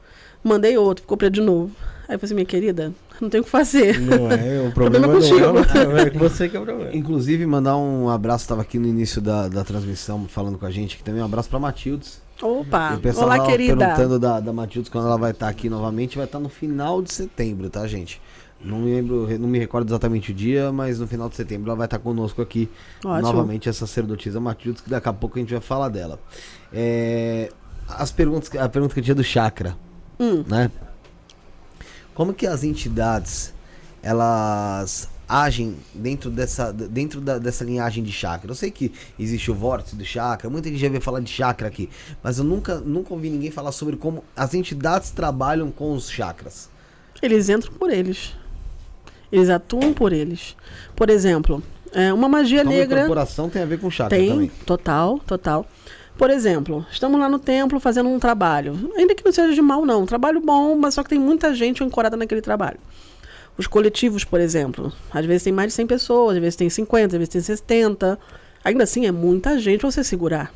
Mandei 0.42 0.76
outro, 0.76 1.02
ficou 1.02 1.16
preto 1.16 1.34
de 1.34 1.40
novo. 1.40 1.70
Aí 2.08 2.14
eu 2.14 2.18
falei 2.18 2.24
assim, 2.24 2.34
minha 2.34 2.44
querida, 2.46 2.92
não 3.20 3.28
tem 3.28 3.40
o 3.40 3.44
que 3.44 3.50
fazer. 3.50 4.00
Não 4.00 4.30
é, 4.30 4.68
o 4.68 4.72
Problema 4.74 5.08
problema, 5.08 5.62
não 5.84 5.98
é, 5.98 6.02
é 6.02 6.10
você 6.10 6.48
que 6.48 6.56
é 6.56 6.60
o 6.60 6.64
problema. 6.64 6.94
Inclusive, 6.94 7.46
mandar 7.46 7.76
um 7.76 8.08
abraço, 8.08 8.46
tava 8.48 8.62
aqui 8.62 8.78
no 8.78 8.86
início 8.86 9.20
da, 9.20 9.48
da 9.48 9.64
transmissão 9.64 10.26
falando 10.28 10.58
com 10.58 10.66
a 10.66 10.70
gente 10.70 10.94
aqui 10.94 11.04
também. 11.04 11.22
Um 11.22 11.26
abraço 11.26 11.48
pra 11.48 11.58
Matildes. 11.58 12.20
Opa, 12.42 13.00
olá 13.16 13.46
querida. 13.46 13.76
perguntando 13.76 14.18
da, 14.18 14.40
da 14.40 14.52
Matildes 14.52 14.90
quando 14.90 15.06
ela 15.06 15.16
vai 15.16 15.30
estar 15.30 15.48
aqui 15.48 15.70
novamente. 15.70 16.16
Vai 16.16 16.26
estar 16.26 16.38
no 16.38 16.48
final 16.50 17.00
de 17.00 17.12
setembro, 17.12 17.70
tá, 17.70 17.86
gente? 17.86 18.20
Não 18.62 18.78
me 18.80 18.94
lembro, 18.94 19.28
não 19.38 19.48
me 19.48 19.58
recordo 19.58 19.88
exatamente 19.88 20.32
o 20.32 20.34
dia, 20.34 20.72
mas 20.72 20.98
no 20.98 21.06
final 21.06 21.28
de 21.28 21.36
setembro 21.36 21.68
ela 21.70 21.76
vai 21.76 21.86
estar 21.86 21.98
conosco 21.98 22.40
aqui 22.42 22.68
Ótimo. 23.04 23.20
novamente, 23.22 23.68
essa 23.68 23.86
sacerdotisa 23.86 24.40
Matildes, 24.40 24.82
que 24.82 24.90
daqui 24.90 25.08
a 25.08 25.12
pouco 25.12 25.38
a 25.38 25.40
gente 25.40 25.52
vai 25.52 25.60
falar 25.60 25.88
dela. 25.88 26.18
É, 26.72 27.50
as 27.88 28.10
perguntas, 28.10 28.50
a 28.56 28.68
pergunta 28.68 28.94
que 28.94 29.00
eu 29.00 29.04
tinha 29.04 29.14
do 29.14 29.22
chakra, 29.24 29.76
Hum. 30.18 30.42
né? 30.48 30.70
Como 32.16 32.34
que 32.34 32.46
as 32.46 32.64
entidades 32.64 33.52
elas 34.02 35.08
agem 35.28 35.76
dentro 35.92 36.30
dessa 36.30 36.72
dentro 36.72 37.20
da- 37.20 37.38
dessa 37.38 37.62
linhagem 37.64 38.02
de 38.02 38.10
chakra? 38.12 38.50
Eu 38.50 38.54
sei 38.54 38.70
que 38.70 38.92
existe 39.18 39.50
o 39.50 39.54
vórtice 39.54 39.94
do 39.96 40.04
chakra, 40.04 40.48
muita 40.48 40.68
gente 40.68 40.78
já 40.80 40.88
veio 40.88 41.00
falar 41.00 41.20
de 41.20 41.30
chakra 41.30 41.68
aqui, 41.68 41.88
mas 42.22 42.38
eu 42.38 42.44
nunca 42.44 42.76
nunca 42.76 43.12
ouvi 43.12 43.28
ninguém 43.30 43.50
falar 43.50 43.72
sobre 43.72 43.96
como 43.96 44.24
as 44.34 44.54
entidades 44.54 45.10
trabalham 45.10 45.70
com 45.70 45.92
os 45.92 46.10
chakras. 46.10 46.68
Eles 47.20 47.48
entram 47.48 47.72
por 47.74 47.90
eles. 47.90 48.34
Eles 49.30 49.48
atuam 49.50 49.92
por 49.92 50.12
eles. 50.12 50.56
Por 50.94 51.10
exemplo, 51.10 51.62
é, 51.92 52.12
uma 52.12 52.28
magia 52.28 52.60
Então, 52.60 52.72
a 52.72 52.76
negra. 52.76 52.98
incorporação 53.00 53.48
tem 53.50 53.62
a 53.62 53.66
ver 53.66 53.78
com 53.80 53.90
chakra 53.90 54.16
Tem, 54.16 54.28
também. 54.30 54.50
total, 54.64 55.18
total. 55.20 55.66
Por 56.16 56.30
exemplo, 56.30 56.86
estamos 56.90 57.20
lá 57.20 57.28
no 57.28 57.38
templo 57.38 57.78
fazendo 57.78 58.08
um 58.08 58.18
trabalho. 58.18 58.90
Ainda 58.96 59.14
que 59.14 59.24
não 59.24 59.32
seja 59.32 59.52
de 59.52 59.60
mal, 59.60 59.84
não. 59.84 60.02
Um 60.02 60.06
trabalho 60.06 60.40
bom, 60.40 60.74
mas 60.74 60.94
só 60.94 61.02
que 61.02 61.10
tem 61.10 61.18
muita 61.18 61.54
gente 61.54 61.84
ancorada 61.84 62.16
naquele 62.16 62.40
trabalho. 62.40 62.78
Os 63.58 63.66
coletivos, 63.66 64.24
por 64.24 64.40
exemplo. 64.40 64.90
Às 65.12 65.26
vezes 65.26 65.42
tem 65.42 65.52
mais 65.52 65.68
de 65.68 65.74
100 65.74 65.86
pessoas, 65.86 66.36
às 66.36 66.40
vezes 66.40 66.56
tem 66.56 66.70
50, 66.70 67.16
às 67.16 67.18
vezes 67.18 67.28
tem 67.28 67.40
70. 67.42 68.18
Ainda 68.64 68.84
assim, 68.84 69.06
é 69.06 69.12
muita 69.12 69.58
gente 69.58 69.82
você 69.82 70.02
segurar. 70.02 70.52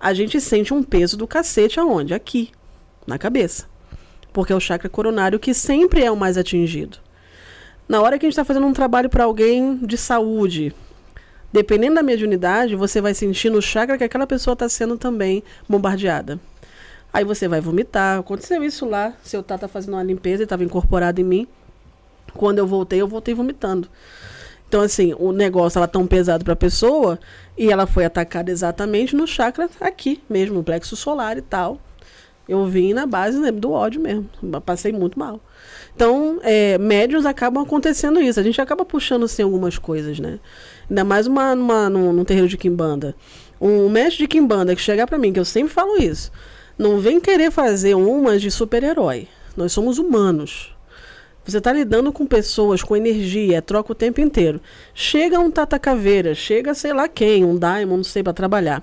A 0.00 0.14
gente 0.14 0.40
sente 0.40 0.72
um 0.72 0.82
peso 0.82 1.18
do 1.18 1.26
cacete 1.26 1.78
aonde? 1.78 2.14
Aqui, 2.14 2.50
na 3.06 3.18
cabeça. 3.18 3.66
Porque 4.32 4.54
é 4.54 4.56
o 4.56 4.60
chakra 4.60 4.88
coronário 4.88 5.38
que 5.38 5.52
sempre 5.52 6.02
é 6.02 6.10
o 6.10 6.16
mais 6.16 6.38
atingido. 6.38 6.96
Na 7.86 8.00
hora 8.00 8.18
que 8.18 8.24
a 8.24 8.26
gente 8.26 8.32
está 8.32 8.44
fazendo 8.44 8.66
um 8.66 8.72
trabalho 8.72 9.10
para 9.10 9.24
alguém 9.24 9.76
de 9.76 9.98
saúde, 9.98 10.74
dependendo 11.52 11.96
da 11.96 12.02
mediunidade, 12.02 12.74
você 12.74 13.00
vai 13.00 13.14
sentir 13.14 13.50
no 13.50 13.60
chakra 13.60 13.98
que 13.98 14.04
aquela 14.04 14.26
pessoa 14.26 14.54
está 14.54 14.68
sendo 14.68 14.96
também 14.96 15.42
bombardeada. 15.68 16.40
Aí 17.12 17.24
você 17.24 17.46
vai 17.46 17.60
vomitar. 17.60 18.18
Aconteceu 18.18 18.64
isso 18.64 18.88
lá. 18.88 19.12
Seu 19.22 19.42
tata 19.42 19.68
fazendo 19.68 19.94
uma 19.94 20.02
limpeza 20.02 20.44
estava 20.44 20.64
incorporado 20.64 21.20
em 21.20 21.24
mim. 21.24 21.46
Quando 22.34 22.58
eu 22.58 22.66
voltei, 22.66 23.00
eu 23.00 23.06
voltei 23.06 23.34
vomitando. 23.34 23.88
Então, 24.66 24.80
assim, 24.80 25.14
o 25.18 25.32
negócio 25.32 25.78
era 25.78 25.86
tão 25.86 26.06
pesado 26.06 26.44
para 26.44 26.54
a 26.54 26.56
pessoa 26.56 27.18
e 27.58 27.70
ela 27.70 27.86
foi 27.86 28.06
atacada 28.06 28.50
exatamente 28.50 29.14
no 29.14 29.26
chakra 29.26 29.68
aqui 29.78 30.22
mesmo, 30.30 30.54
no 30.54 30.64
plexo 30.64 30.96
solar 30.96 31.36
e 31.36 31.42
tal. 31.42 31.78
Eu 32.48 32.64
vim 32.66 32.94
na 32.94 33.04
base 33.04 33.38
né, 33.38 33.52
do 33.52 33.70
ódio 33.70 34.00
mesmo. 34.00 34.28
Passei 34.64 34.90
muito 34.90 35.18
mal. 35.18 35.40
Então, 35.94 36.40
é, 36.42 36.78
médios 36.78 37.26
acabam 37.26 37.62
acontecendo 37.62 38.18
isso. 38.20 38.40
A 38.40 38.42
gente 38.42 38.60
acaba 38.62 38.82
puxando 38.82 39.24
assim 39.24 39.42
algumas 39.42 39.76
coisas, 39.76 40.18
né? 40.18 40.40
Ainda 40.92 41.04
mais 41.04 41.26
uma, 41.26 41.54
uma, 41.54 41.88
num, 41.88 42.12
num 42.12 42.22
terreiro 42.22 42.46
de 42.46 42.58
Kimbanda. 42.58 43.16
Um 43.58 43.88
mestre 43.88 44.24
de 44.24 44.28
Kimbanda 44.28 44.76
que 44.76 44.82
chegar 44.82 45.06
pra 45.06 45.16
mim, 45.16 45.32
que 45.32 45.40
eu 45.40 45.44
sempre 45.46 45.72
falo 45.72 45.96
isso, 45.96 46.30
não 46.76 46.98
vem 46.98 47.18
querer 47.18 47.50
fazer 47.50 47.94
umas 47.94 48.42
de 48.42 48.50
super-herói. 48.50 49.26
Nós 49.56 49.72
somos 49.72 49.96
humanos. 49.96 50.76
Você 51.46 51.56
está 51.56 51.72
lidando 51.72 52.12
com 52.12 52.26
pessoas, 52.26 52.82
com 52.82 52.94
energia, 52.94 53.62
troca 53.62 53.92
o 53.92 53.94
tempo 53.94 54.20
inteiro. 54.20 54.60
Chega 54.94 55.40
um 55.40 55.50
Tata 55.50 55.78
Caveira, 55.78 56.34
chega 56.34 56.74
sei 56.74 56.92
lá 56.92 57.08
quem, 57.08 57.42
um 57.42 57.56
Daimon, 57.56 57.96
não 57.96 58.04
sei, 58.04 58.22
para 58.22 58.34
trabalhar. 58.34 58.82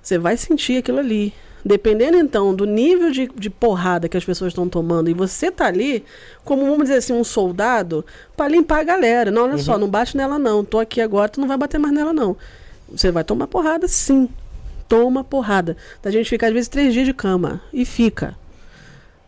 Você 0.00 0.18
vai 0.18 0.36
sentir 0.36 0.76
aquilo 0.76 1.00
ali. 1.00 1.34
Dependendo, 1.66 2.16
então, 2.16 2.54
do 2.54 2.64
nível 2.64 3.10
de, 3.10 3.26
de 3.34 3.50
porrada 3.50 4.08
que 4.08 4.16
as 4.16 4.24
pessoas 4.24 4.52
estão 4.52 4.68
tomando, 4.68 5.10
e 5.10 5.14
você 5.14 5.50
tá 5.50 5.66
ali, 5.66 6.04
como 6.44 6.62
vamos 6.64 6.82
dizer 6.84 6.98
assim, 6.98 7.12
um 7.12 7.24
soldado, 7.24 8.06
para 8.36 8.46
limpar 8.46 8.78
a 8.78 8.84
galera. 8.84 9.32
Não, 9.32 9.42
olha 9.42 9.58
só, 9.58 9.76
não 9.76 9.88
bate 9.88 10.16
nela, 10.16 10.38
não. 10.38 10.64
Tô 10.64 10.78
aqui 10.78 11.00
agora, 11.00 11.28
tu 11.28 11.40
não 11.40 11.48
vai 11.48 11.56
bater 11.56 11.78
mais 11.78 11.92
nela, 11.92 12.12
não. 12.12 12.36
Você 12.88 13.10
vai 13.10 13.24
tomar 13.24 13.48
porrada, 13.48 13.88
sim. 13.88 14.28
Toma 14.88 15.24
porrada. 15.24 15.76
Da 16.00 16.08
gente 16.12 16.30
ficar, 16.30 16.46
às 16.46 16.52
vezes, 16.52 16.68
três 16.68 16.94
dias 16.94 17.04
de 17.04 17.12
cama. 17.12 17.60
E 17.72 17.84
fica. 17.84 18.36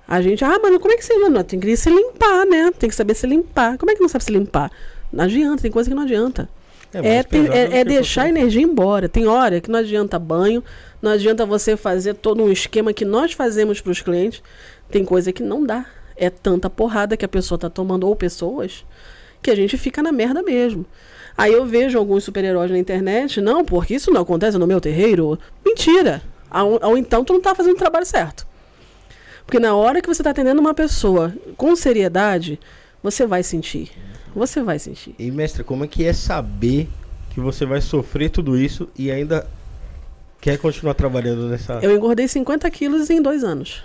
A 0.06 0.23
gente, 0.23 0.44
ah, 0.44 0.59
mano, 0.62 0.78
como 0.78 0.94
é 0.94 0.97
que 0.97 1.05
você. 1.05 1.15
Não, 1.15 1.43
tem 1.43 1.59
que 1.59 1.77
se 1.77 1.90
limpar, 1.90 2.47
né? 2.47 2.70
Tem 2.78 2.89
que 2.89 2.94
saber 2.94 3.15
se 3.15 3.27
limpar. 3.27 3.77
Como 3.77 3.90
é 3.90 3.97
que 3.97 4.01
não 4.01 4.09
sabe 4.09 4.23
se 4.23 4.31
limpar? 4.31 4.70
Não 5.12 5.24
adianta, 5.24 5.60
tem 5.62 5.73
coisa 5.73 5.90
que 5.90 5.94
não 5.97 6.05
adianta. 6.05 6.48
É, 6.94 7.02
mais 7.02 7.27
ter- 7.27 7.51
é- 7.52 7.81
é 7.81 7.85
deixar 7.85 8.23
a 8.23 8.28
energia 8.28 8.62
embora. 8.62 9.09
Tem 9.09 9.27
hora 9.27 9.60
que 9.60 9.70
não 9.70 9.81
adianta 9.81 10.19
banho, 10.19 10.62
não 11.01 11.12
adianta 11.12 11.47
você 11.47 11.77
fazer 11.77 12.15
todo 12.15 12.43
um 12.43 12.51
esquema 12.51 12.93
que 12.93 13.05
nós 13.05 13.33
fazemos 13.33 13.81
para 13.81 13.93
os 13.93 14.01
clientes. 14.01 14.43
Tem 14.91 15.05
coisa 15.05 15.33
que 15.33 15.43
não 15.43 15.65
dá. 15.65 15.87
É 16.16 16.29
tanta 16.29 16.69
porrada 16.69 17.16
que 17.16 17.25
a 17.25 17.29
pessoa 17.29 17.59
tá 17.59 17.70
tomando, 17.70 18.07
ou 18.07 18.16
pessoas, 18.16 18.85
que 19.41 19.51
a 19.51 19.55
gente 19.55 19.77
fica 19.79 20.03
na 20.03 20.11
merda 20.11 20.43
mesmo. 20.43 20.85
Aí 21.37 21.53
eu 21.53 21.65
vejo 21.65 21.97
alguns 21.97 22.25
super-heróis 22.25 22.70
na 22.70 22.79
internet, 22.79 23.41
não, 23.41 23.65
porque 23.65 23.95
isso 23.95 24.11
não 24.11 24.23
acontece 24.23 24.59
no 24.59 24.66
meu 24.66 24.81
terreiro. 24.81 25.39
Mentira! 25.65 26.20
Ou, 26.53 26.81
ou 26.83 26.99
então 26.99 27.25
tu 27.25 27.33
não 27.33 27.41
tá 27.41 27.55
fazendo 27.55 27.75
o 27.75 27.79
trabalho 27.79 28.05
certo. 28.05 28.45
Porque 29.47 29.61
na 29.61 29.75
hora 29.75 30.03
que 30.03 30.09
você 30.09 30.23
tá 30.23 30.31
atendendo 30.31 30.61
uma 30.61 30.75
pessoa 30.75 31.33
com 31.57 31.77
seriedade, 31.77 32.59
você 33.03 33.25
vai 33.25 33.45
sentir. 33.45 33.93
Você 34.35 34.62
vai 34.62 34.79
sentir. 34.79 35.15
E 35.19 35.31
mestre, 35.31 35.62
como 35.62 35.85
é 35.85 35.89
que 35.89 36.05
é 36.05 36.12
saber 36.12 36.89
que 37.31 37.41
você 37.41 37.65
vai 37.65 37.81
sofrer 37.81 38.31
tudo 38.31 38.59
isso 38.59 38.89
e 38.99 39.11
ainda 39.11 39.49
quer 40.40 40.59
continuar 40.59 40.94
trabalhando 40.94 41.48
nessa. 41.48 41.74
Eu 41.82 41.94
engordei 41.94 42.27
50 42.28 42.70
quilos 42.70 43.10
em 43.10 43.20
dois 43.20 43.43
anos. 43.44 43.82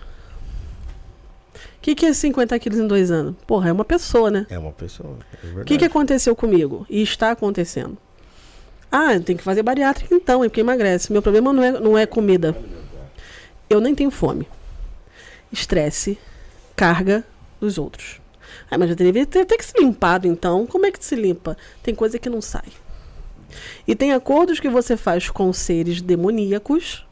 O 1.55 1.81
que, 1.83 1.95
que 1.95 2.05
é 2.05 2.13
50 2.13 2.57
quilos 2.59 2.79
em 2.79 2.87
dois 2.87 3.11
anos? 3.11 3.35
Porra, 3.45 3.69
é 3.69 3.71
uma 3.71 3.83
pessoa, 3.83 4.31
né? 4.31 4.45
É 4.49 4.57
uma 4.57 4.71
pessoa. 4.71 5.17
É 5.33 5.37
O 5.37 5.47
verdade. 5.47 5.65
que, 5.65 5.77
que 5.77 5.85
aconteceu 5.85 6.33
comigo? 6.35 6.85
E 6.89 7.01
está 7.01 7.31
acontecendo. 7.31 7.97
Ah, 8.89 9.19
tem 9.19 9.35
que 9.35 9.43
fazer 9.43 9.63
bariátrica 9.63 10.13
então, 10.15 10.43
é 10.43 10.47
porque 10.47 10.61
emagrece. 10.61 11.11
Meu 11.11 11.21
problema 11.21 11.51
não 11.51 11.63
é, 11.63 11.71
não 11.71 11.97
é 11.97 12.05
comida. 12.05 12.55
Eu 13.69 13.81
nem 13.81 13.93
tenho 13.93 14.11
fome. 14.11 14.47
Estresse, 15.51 16.17
carga 16.75 17.23
dos 17.59 17.77
outros. 17.77 18.21
Ah, 18.69 18.77
mas 18.77 18.89
já 18.89 18.95
deveria 18.95 19.25
ter, 19.25 19.45
ter 19.45 19.57
que 19.57 19.65
ser 19.65 19.79
limpado 19.79 20.27
então. 20.27 20.65
Como 20.67 20.85
é 20.85 20.91
que 20.91 21.03
se 21.03 21.15
limpa? 21.15 21.57
Tem 21.81 21.93
coisa 21.93 22.17
que 22.17 22.29
não 22.29 22.41
sai. 22.41 22.67
E 23.87 23.95
tem 23.95 24.13
acordos 24.13 24.59
que 24.59 24.69
você 24.69 24.97
faz 24.97 25.29
com 25.29 25.51
seres 25.53 26.01
demoníacos, 26.01 27.05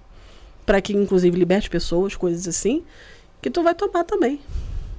para 0.65 0.81
que 0.81 0.93
inclusive 0.93 1.37
liberte 1.37 1.69
pessoas, 1.69 2.15
coisas 2.15 2.47
assim, 2.47 2.83
que 3.41 3.49
tu 3.49 3.63
vai 3.63 3.75
tomar 3.75 4.03
também. 4.03 4.39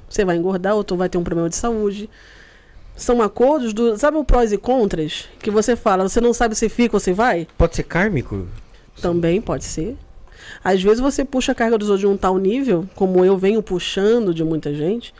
Você 0.08 0.24
vai 0.24 0.36
engordar 0.36 0.74
ou 0.74 0.84
tu 0.84 0.96
vai 0.96 1.08
ter 1.08 1.18
um 1.18 1.24
problema 1.24 1.48
de 1.48 1.56
saúde 1.56 2.08
são 2.96 3.22
acordos 3.22 3.72
do. 3.72 3.96
Sabe 3.96 4.16
o 4.16 4.24
prós 4.24 4.52
e 4.52 4.58
contras? 4.58 5.28
Que 5.40 5.50
você 5.50 5.76
fala, 5.76 6.08
você 6.08 6.20
não 6.20 6.32
sabe 6.32 6.54
se 6.54 6.68
fica 6.68 6.96
ou 6.96 7.00
se 7.00 7.12
vai? 7.12 7.46
Pode 7.56 7.76
ser 7.76 7.84
kármico? 7.84 8.46
Também 9.00 9.40
pode 9.40 9.64
ser. 9.64 9.96
Às 10.62 10.82
vezes 10.82 11.00
você 11.00 11.24
puxa 11.24 11.52
a 11.52 11.54
carga 11.54 11.78
dos 11.78 11.88
outros 11.88 12.00
de 12.00 12.06
um 12.06 12.16
tal 12.16 12.36
nível, 12.36 12.88
como 12.94 13.24
eu 13.24 13.38
venho 13.38 13.62
puxando 13.62 14.34
de 14.34 14.44
muita 14.44 14.74
gente, 14.74 15.14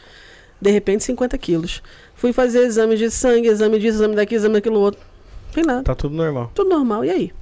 de 0.61 0.71
repente 0.71 1.05
50 1.05 1.39
quilos. 1.39 1.83
Fui 2.15 2.33
fazer 2.33 2.67
exame 2.67 2.97
de 2.97 3.11
sangue, 3.11 3.49
exame 3.49 3.79
disso, 3.79 3.99
exame 3.99 4.17
daqui, 4.17 4.35
exame 4.35 4.55
daquilo 4.55 4.81
outro. 4.81 5.01
Tem 5.53 5.65
nada. 5.65 5.83
Tá 5.83 5.95
tudo 5.95 6.15
normal. 6.15 6.51
Tudo 6.55 6.71
normal. 6.71 7.05
E 7.05 7.11
aí? 7.11 7.33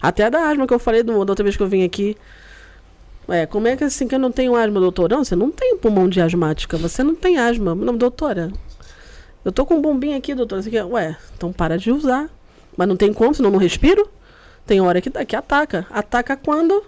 Até 0.00 0.24
a 0.24 0.30
da 0.30 0.48
asma 0.48 0.66
que 0.66 0.74
eu 0.74 0.78
falei 0.78 1.02
do- 1.02 1.24
da 1.24 1.32
outra 1.32 1.44
vez 1.44 1.56
que 1.56 1.62
eu 1.62 1.68
vim 1.68 1.84
aqui. 1.84 2.16
É, 3.28 3.46
como 3.46 3.68
é 3.68 3.76
que 3.76 3.84
assim 3.84 4.08
que 4.08 4.14
eu 4.14 4.18
não 4.18 4.32
tenho 4.32 4.56
asma, 4.56 4.80
doutor? 4.80 5.08
Não, 5.10 5.24
você 5.24 5.36
não 5.36 5.50
tem 5.50 5.76
pulmão 5.76 6.08
de 6.08 6.20
asmática, 6.20 6.76
você 6.76 7.02
não 7.04 7.14
tem 7.14 7.38
asma. 7.38 7.74
Não, 7.74 7.96
doutora. 7.96 8.50
Eu 9.44 9.52
tô 9.52 9.64
com 9.64 9.74
um 9.74 9.80
bombinho 9.82 10.16
aqui, 10.16 10.34
doutora. 10.34 10.62
Quer? 10.62 10.84
Ué, 10.84 11.16
então 11.36 11.52
para 11.52 11.78
de 11.78 11.90
usar. 11.90 12.28
Mas 12.76 12.88
não 12.88 12.96
tem 12.96 13.12
como, 13.12 13.34
senão 13.34 13.48
eu 13.48 13.52
não 13.52 13.58
respiro. 13.60 14.08
Tem 14.66 14.80
hora 14.80 15.00
que, 15.00 15.10
que 15.10 15.36
ataca. 15.36 15.86
Ataca 15.90 16.36
quando? 16.36 16.82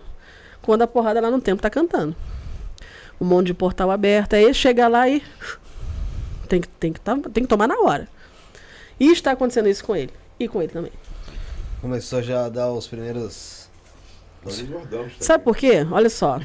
Quando 0.63 0.83
a 0.83 0.87
porrada 0.87 1.21
lá 1.21 1.31
no 1.31 1.41
tempo 1.41 1.61
tá 1.63 1.69
cantando. 1.71 2.17
Um 3.21 3.25
monte 3.25 3.47
de 3.49 3.55
portal 3.55 3.91
aberto. 3.91 4.35
Aí 4.35 4.53
chega 4.55 4.89
lá 4.89 5.09
e. 5.09 5.23
Tem 6.49 6.61
que, 6.61 6.69
tem, 6.69 6.93
que 6.93 7.01
tá, 7.01 7.17
tem 7.33 7.45
que 7.45 7.49
tomar 7.49 7.69
na 7.69 7.79
hora. 7.81 8.09
E 8.99 9.11
está 9.11 9.33
acontecendo 9.33 9.69
isso 9.69 9.85
com 9.85 9.95
ele. 9.95 10.13
E 10.39 10.49
com 10.49 10.63
ele 10.63 10.73
também. 10.73 10.93
Começou 11.81 12.23
já 12.23 12.47
a 12.47 12.49
dar 12.49 12.73
os 12.73 12.87
primeiros. 12.87 13.69
Nós 14.45 14.59
engordamos 14.59 15.13
Sabe 15.21 15.45
por 15.45 15.57
quê? 15.57 15.87
Olha 15.91 16.11
só. 16.11 16.41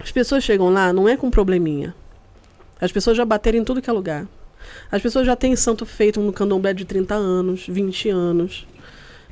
As 0.00 0.10
pessoas 0.10 0.42
chegam 0.42 0.70
lá, 0.70 0.92
não 0.92 1.08
é 1.08 1.16
com 1.16 1.30
probleminha. 1.30 1.94
As 2.80 2.90
pessoas 2.90 3.16
já 3.16 3.24
bateram 3.24 3.58
em 3.58 3.64
tudo 3.64 3.82
que 3.82 3.90
é 3.90 3.92
lugar. 3.92 4.26
As 4.90 5.02
pessoas 5.02 5.26
já 5.26 5.36
têm 5.36 5.54
santo 5.56 5.84
feito 5.84 6.20
no 6.20 6.32
candomblé 6.32 6.72
de 6.72 6.84
30 6.84 7.14
anos, 7.14 7.66
20 7.68 8.08
anos. 8.08 8.66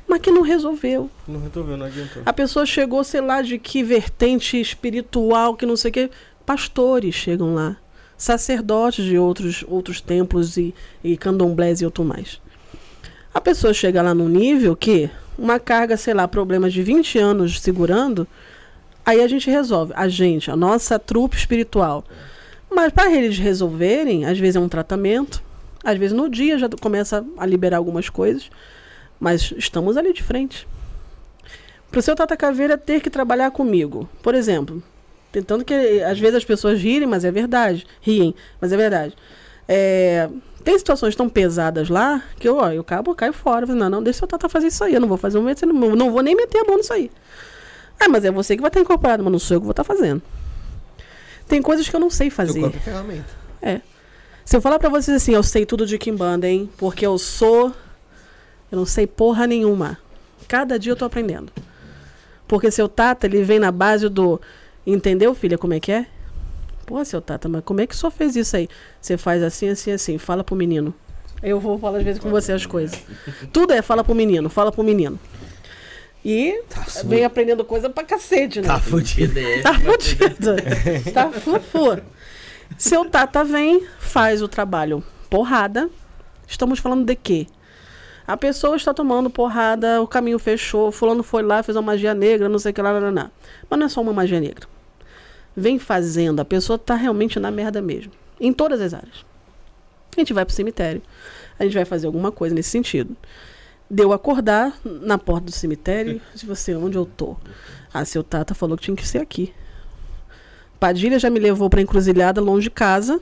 Mas 0.07 0.21
que 0.21 0.31
não 0.31 0.41
resolveu. 0.41 1.09
Não 1.27 1.39
resolveu, 1.39 1.77
não 1.77 1.85
adiantou. 1.85 2.23
A 2.25 2.33
pessoa 2.33 2.65
chegou, 2.65 3.03
sei 3.03 3.21
lá, 3.21 3.41
de 3.41 3.59
que 3.59 3.83
vertente 3.83 4.59
espiritual, 4.59 5.55
que 5.55 5.65
não 5.65 5.75
sei 5.75 5.89
o 5.89 5.93
quê. 5.93 6.09
Pastores 6.45 7.13
chegam 7.13 7.53
lá. 7.53 7.77
Sacerdotes 8.19 9.05
de 9.05 9.17
outros, 9.17 9.63
outros 9.67 10.01
templos 10.01 10.57
e, 10.57 10.75
e 11.01 11.15
candomblés 11.15 11.79
e 11.79 11.85
outro 11.85 12.03
mais. 12.03 12.41
A 13.33 13.39
pessoa 13.39 13.73
chega 13.73 14.01
lá 14.01 14.13
num 14.13 14.27
nível 14.27 14.75
que 14.75 15.09
uma 15.37 15.57
carga, 15.57 15.95
sei 15.95 16.13
lá, 16.13 16.27
problemas 16.27 16.73
de 16.73 16.83
20 16.83 17.17
anos 17.17 17.61
segurando, 17.61 18.27
aí 19.05 19.21
a 19.21 19.27
gente 19.27 19.49
resolve. 19.49 19.93
A 19.95 20.09
gente, 20.09 20.51
a 20.51 20.55
nossa 20.55 20.99
trupe 20.99 21.37
espiritual. 21.37 22.03
Mas 22.69 22.91
para 22.91 23.09
eles 23.11 23.39
resolverem, 23.39 24.25
às 24.25 24.37
vezes 24.37 24.57
é 24.57 24.59
um 24.59 24.67
tratamento, 24.67 25.41
às 25.81 25.97
vezes 25.97 26.15
no 26.15 26.29
dia 26.29 26.59
já 26.59 26.67
começa 26.69 27.25
a 27.37 27.45
liberar 27.45 27.77
algumas 27.77 28.09
coisas, 28.09 28.51
mas 29.17 29.53
estamos 29.57 29.95
ali 29.95 30.11
de 30.11 30.21
frente. 30.21 30.67
Para 31.89 31.99
o 31.99 32.01
seu 32.01 32.15
Tata 32.15 32.35
Caveira 32.35 32.77
ter 32.77 33.01
que 33.01 33.09
trabalhar 33.09 33.49
comigo, 33.51 34.07
por 34.21 34.35
exemplo, 34.35 34.83
tentando 35.31 35.63
que 35.63 35.73
às 36.03 36.19
vezes 36.19 36.37
as 36.37 36.45
pessoas 36.45 36.79
rirem, 36.79 37.07
mas 37.07 37.23
é 37.23 37.31
verdade, 37.31 37.85
riem, 38.01 38.33
mas 38.59 38.71
é 38.71 38.77
verdade. 38.77 39.15
É, 39.67 40.29
tem 40.63 40.77
situações 40.77 41.15
tão 41.15 41.29
pesadas 41.29 41.89
lá 41.89 42.23
que 42.39 42.47
eu, 42.47 42.57
ó, 42.57 42.71
eu 42.71 42.83
cabo, 42.83 43.11
eu 43.11 43.15
caio 43.15 43.33
fora. 43.33 43.63
Eu 43.63 43.67
falo, 43.67 43.79
não, 43.79 43.89
não, 43.89 44.03
deixa 44.03 44.17
o 44.17 44.19
seu 44.19 44.27
Tata 44.27 44.49
fazer 44.49 44.67
isso 44.67 44.83
aí, 44.83 44.93
eu 44.93 45.01
não 45.01 45.07
vou 45.07 45.17
fazer 45.17 45.37
um 45.37 45.43
não, 45.43 45.95
não 45.95 46.11
vou 46.11 46.21
nem 46.21 46.35
meter 46.35 46.59
a 46.59 46.63
mão 46.65 46.77
nisso 46.77 46.93
aí. 46.93 47.11
Ah, 47.99 48.07
mas 48.07 48.23
é 48.23 48.31
você 48.31 48.55
que 48.55 48.61
vai 48.61 48.69
estar 48.69 48.79
incorporado, 48.79 49.23
mas 49.23 49.31
não 49.31 49.39
sou 49.39 49.55
eu 49.55 49.61
que 49.61 49.65
vou 49.65 49.71
estar 49.71 49.83
fazendo. 49.83 50.21
Tem 51.47 51.61
coisas 51.61 51.89
que 51.89 51.95
eu 51.95 51.99
não 51.99 52.09
sei 52.09 52.29
fazer. 52.29 52.61
corpo 52.61 52.77
é 52.77 52.79
ferramenta. 52.79 53.29
É. 53.61 53.81
Se 54.45 54.55
eu 54.55 54.61
falar 54.61 54.79
pra 54.79 54.89
vocês 54.89 55.15
assim, 55.15 55.33
eu 55.33 55.43
sei 55.43 55.65
tudo 55.65 55.85
de 55.85 55.97
Kimbanda, 55.97 56.47
hein? 56.47 56.69
Porque 56.77 57.05
eu 57.05 57.17
sou. 57.17 57.73
Eu 58.71 58.77
não 58.77 58.85
sei 58.85 59.05
porra 59.05 59.45
nenhuma. 59.45 59.97
Cada 60.47 60.77
dia 60.79 60.91
eu 60.91 60.95
tô 60.95 61.05
aprendendo. 61.05 61.51
Porque 62.47 62.71
seu 62.71 62.87
Tata, 62.87 63.27
ele 63.27 63.43
vem 63.43 63.59
na 63.59 63.71
base 63.71 64.07
do. 64.07 64.39
Entendeu, 64.91 65.33
filha, 65.35 65.57
como 65.57 65.73
é 65.73 65.79
que 65.79 65.91
é? 65.91 66.05
Pô, 66.85 67.03
seu 67.05 67.21
Tata, 67.21 67.47
mas 67.47 67.63
como 67.63 67.81
é 67.81 67.85
que 67.85 67.93
o 67.93 67.97
senhor 67.97 68.11
fez 68.11 68.35
isso 68.35 68.55
aí? 68.57 68.67
Você 68.99 69.17
faz 69.17 69.43
assim, 69.43 69.69
assim, 69.69 69.91
assim. 69.91 70.17
Fala 70.17 70.43
pro 70.43 70.55
menino. 70.55 70.93
Eu 71.43 71.59
vou 71.59 71.77
falar 71.77 71.99
às 71.99 72.03
vezes 72.03 72.19
com 72.19 72.29
você 72.29 72.51
as 72.51 72.65
coisas. 72.65 72.99
Tudo 73.53 73.71
é 73.73 73.81
fala 73.81 74.03
pro 74.03 74.15
menino, 74.15 74.49
fala 74.49 74.71
pro 74.71 74.83
menino. 74.83 75.19
E 76.25 76.63
vem 77.05 77.23
aprendendo 77.23 77.63
coisa 77.63 77.89
pra 77.89 78.03
cacete, 78.03 78.59
né? 78.59 78.67
Tá 78.67 78.79
fudido. 78.79 79.33
PDF. 79.33 79.63
Tá 79.63 79.73
fudido. 79.75 80.55
tá 81.13 81.31
fufu. 81.31 82.01
Seu 82.77 83.05
Tata 83.05 83.43
vem, 83.43 83.85
faz 83.99 84.41
o 84.41 84.47
trabalho 84.47 85.03
porrada. 85.29 85.89
Estamos 86.47 86.79
falando 86.79 87.05
de 87.05 87.15
quê? 87.15 87.45
A 88.27 88.35
pessoa 88.35 88.75
está 88.75 88.93
tomando 88.93 89.29
porrada, 89.29 90.01
o 90.01 90.07
caminho 90.07 90.37
fechou, 90.39 90.91
fulano 90.91 91.23
foi 91.23 91.41
lá, 91.41 91.63
fez 91.63 91.75
uma 91.75 91.81
magia 91.83 92.13
negra, 92.13 92.49
não 92.49 92.59
sei 92.59 92.71
o 92.71 92.73
que 92.73 92.81
lá, 92.81 92.91
lá, 92.91 92.99
lá, 92.99 93.09
lá. 93.09 93.31
Mas 93.69 93.79
não 93.79 93.85
é 93.85 93.89
só 93.89 94.01
uma 94.01 94.13
magia 94.13 94.39
negra. 94.39 94.67
Vem 95.55 95.79
fazendo, 95.79 96.39
a 96.39 96.45
pessoa 96.45 96.77
tá 96.77 96.95
realmente 96.95 97.39
na 97.39 97.51
merda 97.51 97.81
mesmo. 97.81 98.11
Em 98.39 98.53
todas 98.53 98.79
as 98.79 98.93
áreas. 98.93 99.25
A 100.15 100.19
gente 100.19 100.33
vai 100.33 100.45
pro 100.45 100.53
cemitério. 100.53 101.01
A 101.57 101.63
gente 101.63 101.73
vai 101.73 101.85
fazer 101.85 102.07
alguma 102.07 102.31
coisa 102.31 102.55
nesse 102.55 102.69
sentido. 102.69 103.15
Deu 103.89 104.13
acordar 104.13 104.77
na 104.83 105.17
porta 105.17 105.45
do 105.45 105.51
cemitério, 105.51 106.21
de 106.35 106.45
você, 106.45 106.75
onde 106.75 106.97
eu 106.97 107.05
tô? 107.05 107.35
Ah, 107.93 108.05
seu 108.05 108.23
Tata 108.23 108.53
falou 108.53 108.77
que 108.77 108.83
tinha 108.83 108.95
que 108.95 109.07
ser 109.07 109.19
aqui. 109.19 109.53
Padilha 110.79 111.19
já 111.19 111.29
me 111.29 111.39
levou 111.39 111.69
pra 111.69 111.81
encruzilhada 111.81 112.39
longe 112.39 112.63
de 112.63 112.69
casa, 112.69 113.19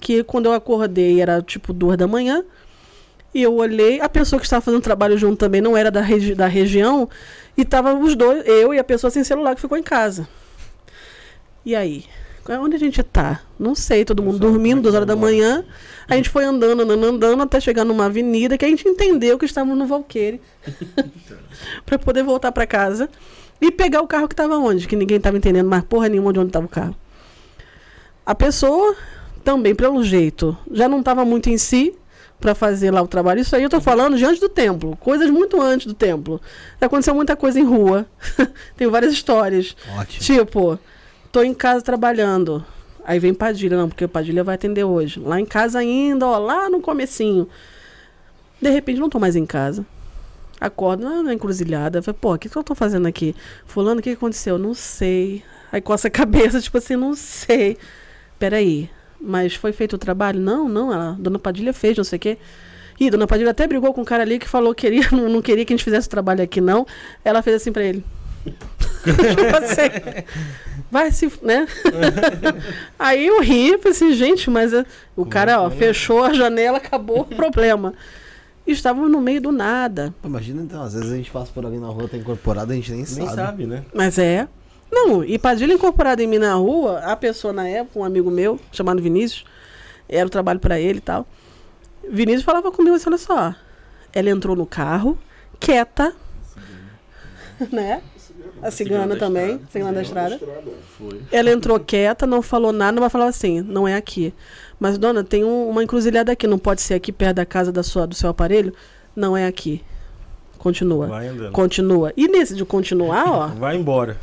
que 0.00 0.24
quando 0.24 0.46
eu 0.46 0.52
acordei 0.52 1.20
era 1.20 1.40
tipo 1.40 1.72
duas 1.72 1.96
da 1.96 2.06
manhã. 2.06 2.44
E 3.34 3.42
eu 3.42 3.54
olhei, 3.56 4.00
a 4.00 4.08
pessoa 4.08 4.40
que 4.40 4.46
estava 4.46 4.62
fazendo 4.62 4.80
trabalho 4.80 5.16
junto 5.18 5.36
também 5.36 5.60
não 5.60 5.76
era 5.76 5.90
da, 5.90 6.00
regi 6.00 6.34
da 6.34 6.46
região, 6.46 7.08
e 7.56 7.64
tava 7.64 7.94
os 7.94 8.16
dois, 8.16 8.46
eu 8.46 8.72
e 8.72 8.78
a 8.78 8.84
pessoa 8.84 9.10
sem 9.10 9.22
celular 9.22 9.54
que 9.54 9.60
ficou 9.60 9.76
em 9.76 9.82
casa. 9.82 10.26
E 11.66 11.74
aí? 11.74 12.04
Onde 12.48 12.76
a 12.76 12.78
gente 12.78 13.02
tá? 13.02 13.40
Não 13.58 13.74
sei, 13.74 14.04
todo 14.04 14.22
mundo 14.22 14.38
dormindo, 14.38 14.82
duas 14.82 14.94
horas 14.94 15.06
da 15.06 15.16
manhã. 15.16 15.64
A 16.08 16.14
gente 16.14 16.30
foi 16.30 16.44
andando, 16.44 16.82
andando, 16.82 17.04
andando, 17.04 17.42
até 17.42 17.58
chegar 17.58 17.84
numa 17.84 18.04
avenida 18.04 18.56
que 18.56 18.64
a 18.64 18.68
gente 18.68 18.88
entendeu 18.88 19.36
que 19.36 19.44
estávamos 19.44 19.76
no 19.76 19.84
Valqueire. 19.84 20.40
para 21.84 21.98
poder 21.98 22.22
voltar 22.22 22.52
para 22.52 22.68
casa 22.68 23.10
e 23.60 23.72
pegar 23.72 24.00
o 24.00 24.06
carro 24.06 24.28
que 24.28 24.34
estava 24.34 24.56
onde, 24.56 24.86
que 24.86 24.94
ninguém 24.94 25.16
estava 25.16 25.36
entendendo 25.36 25.68
mais 25.68 25.82
porra 25.82 26.08
nenhuma 26.08 26.32
de 26.32 26.38
onde 26.38 26.50
estava 26.50 26.66
o 26.66 26.68
carro. 26.68 26.94
A 28.24 28.32
pessoa 28.32 28.94
também, 29.42 29.74
pelo 29.74 30.04
jeito, 30.04 30.56
já 30.70 30.88
não 30.88 31.00
estava 31.00 31.24
muito 31.24 31.50
em 31.50 31.58
si 31.58 31.98
para 32.40 32.54
fazer 32.54 32.92
lá 32.92 33.02
o 33.02 33.08
trabalho. 33.08 33.40
Isso 33.40 33.56
aí 33.56 33.64
eu 33.64 33.70
tô 33.70 33.80
falando 33.80 34.16
diante 34.16 34.38
do 34.40 34.48
templo, 34.48 34.96
coisas 34.98 35.28
muito 35.30 35.60
antes 35.60 35.88
do 35.88 35.94
templo. 35.94 36.40
Aconteceu 36.80 37.12
muita 37.12 37.34
coisa 37.34 37.58
em 37.58 37.64
rua. 37.64 38.06
Tem 38.76 38.86
várias 38.86 39.12
histórias. 39.12 39.74
Ótimo. 39.98 40.20
Tipo, 40.20 40.78
tô 41.36 41.42
em 41.42 41.52
casa 41.52 41.84
trabalhando. 41.84 42.64
Aí 43.04 43.18
vem 43.18 43.34
Padilha, 43.34 43.76
não, 43.76 43.90
porque 43.90 44.06
o 44.06 44.08
Padilha 44.08 44.42
vai 44.42 44.54
atender 44.54 44.84
hoje. 44.84 45.20
Lá 45.20 45.38
em 45.38 45.44
casa 45.44 45.80
ainda, 45.80 46.26
ó, 46.26 46.38
lá 46.38 46.70
no 46.70 46.80
comecinho. 46.80 47.46
De 48.58 48.70
repente 48.70 48.98
não 48.98 49.10
tô 49.10 49.18
mais 49.18 49.36
em 49.36 49.44
casa. 49.44 49.84
Acordo 50.58 51.06
ah, 51.06 51.22
na 51.22 51.34
encruzilhada. 51.34 52.00
Falei, 52.00 52.18
pô, 52.18 52.32
o 52.32 52.38
que, 52.38 52.48
que 52.48 52.56
eu 52.56 52.64
tô 52.64 52.74
fazendo 52.74 53.06
aqui? 53.06 53.36
Fulano, 53.66 54.00
o 54.00 54.02
que 54.02 54.12
que 54.12 54.16
aconteceu? 54.16 54.56
Não 54.56 54.72
sei. 54.72 55.44
Aí 55.70 55.82
coça 55.82 56.08
a 56.08 56.10
cabeça, 56.10 56.58
tipo 56.58 56.78
assim, 56.78 56.96
não 56.96 57.14
sei. 57.14 57.76
Peraí, 58.38 58.88
mas 59.20 59.54
foi 59.54 59.72
feito 59.72 59.92
o 59.92 59.98
trabalho? 59.98 60.40
Não, 60.40 60.66
não, 60.66 60.90
a 60.90 61.16
dona 61.18 61.38
Padilha 61.38 61.74
fez, 61.74 61.98
não 61.98 62.04
sei 62.04 62.16
o 62.16 62.20
quê. 62.20 62.38
Ih, 62.98 63.10
dona 63.10 63.26
Padilha 63.26 63.50
até 63.50 63.66
brigou 63.66 63.92
com 63.92 64.00
um 64.00 64.06
cara 64.06 64.22
ali 64.22 64.38
que 64.38 64.48
falou 64.48 64.74
que 64.74 64.86
queria, 64.86 65.06
não, 65.12 65.28
não 65.28 65.42
queria 65.42 65.66
que 65.66 65.74
a 65.74 65.76
gente 65.76 65.84
fizesse 65.84 66.06
o 66.08 66.10
trabalho 66.10 66.42
aqui, 66.42 66.62
não. 66.62 66.86
Ela 67.22 67.42
fez 67.42 67.56
assim 67.56 67.72
pra 67.72 67.84
ele. 67.84 68.02
Tipo 68.52 69.56
assim, 69.56 70.24
vai 70.90 71.10
se, 71.10 71.30
né? 71.42 71.66
Aí 72.98 73.26
eu 73.26 73.40
ri, 73.40 73.78
falei 73.78 73.92
assim, 73.92 74.12
gente, 74.12 74.50
mas 74.50 74.72
o 75.16 75.24
cara, 75.24 75.60
ó, 75.62 75.70
fechou 75.70 76.24
a 76.24 76.32
janela, 76.32 76.78
acabou 76.78 77.20
o 77.20 77.24
problema. 77.24 77.94
Estávamos 78.66 79.10
no 79.10 79.20
meio 79.20 79.40
do 79.40 79.52
nada. 79.52 80.12
Imagina 80.24 80.60
então, 80.62 80.82
às 80.82 80.94
vezes 80.94 81.12
a 81.12 81.16
gente 81.16 81.30
passa 81.30 81.52
por 81.52 81.64
alguém 81.64 81.78
na 81.78 81.86
rua, 81.86 82.08
tá 82.08 82.16
incorporado, 82.16 82.72
a 82.72 82.74
gente 82.74 82.90
nem, 82.90 82.98
Nem 82.98 83.06
sabe. 83.06 83.34
sabe, 83.34 83.66
né? 83.66 83.84
Mas 83.94 84.18
é. 84.18 84.48
Não, 84.90 85.22
e 85.22 85.38
Padilha 85.38 85.74
incorporada 85.74 86.22
em 86.22 86.26
mim 86.26 86.38
na 86.38 86.54
rua, 86.54 87.00
a 87.00 87.16
pessoa 87.16 87.52
na 87.52 87.68
época, 87.68 87.98
um 87.98 88.04
amigo 88.04 88.30
meu, 88.30 88.58
chamado 88.72 89.00
Vinícius, 89.02 89.44
era 90.08 90.26
o 90.26 90.30
trabalho 90.30 90.58
pra 90.58 90.80
ele 90.80 90.98
e 90.98 91.02
tal. 91.02 91.26
Vinícius 92.08 92.44
falava 92.44 92.70
comigo 92.72 92.94
assim, 92.94 93.08
olha 93.08 93.18
só. 93.18 93.54
Ela 94.12 94.30
entrou 94.30 94.56
no 94.56 94.66
carro, 94.66 95.18
quieta, 95.60 96.12
né? 97.70 98.02
A 98.62 98.70
cigana 98.70 99.16
também, 99.16 99.44
estrada. 99.56 99.66
cigana 99.70 99.92
da 99.92 100.02
estrada. 100.02 100.40
Ela 101.30 101.50
entrou 101.50 101.78
quieta, 101.78 102.26
não 102.26 102.42
falou 102.42 102.72
nada, 102.72 103.00
mas 103.00 103.12
falava 103.12 103.30
assim, 103.30 103.60
não 103.60 103.86
é 103.86 103.94
aqui. 103.94 104.32
Mas, 104.80 104.98
dona, 104.98 105.22
tem 105.22 105.44
um- 105.44 105.68
uma 105.68 105.82
encruzilhada 105.84 106.32
aqui, 106.32 106.46
não 106.46 106.58
pode 106.58 106.80
ser 106.82 106.94
aqui 106.94 107.12
perto 107.12 107.36
da 107.36 107.46
casa 107.46 107.70
da 107.72 107.82
sua, 107.82 108.06
do 108.06 108.14
seu 108.14 108.28
aparelho? 108.30 108.72
Não 109.14 109.36
é 109.36 109.46
aqui. 109.46 109.82
Continua. 110.58 111.06
Vai 111.06 111.28
andando. 111.28 111.52
Continua. 111.52 112.12
E 112.16 112.26
nesse 112.28 112.54
de 112.54 112.64
continuar, 112.64 113.24
ó, 113.30 113.46
Vai 113.58 113.76
embora. 113.76 114.16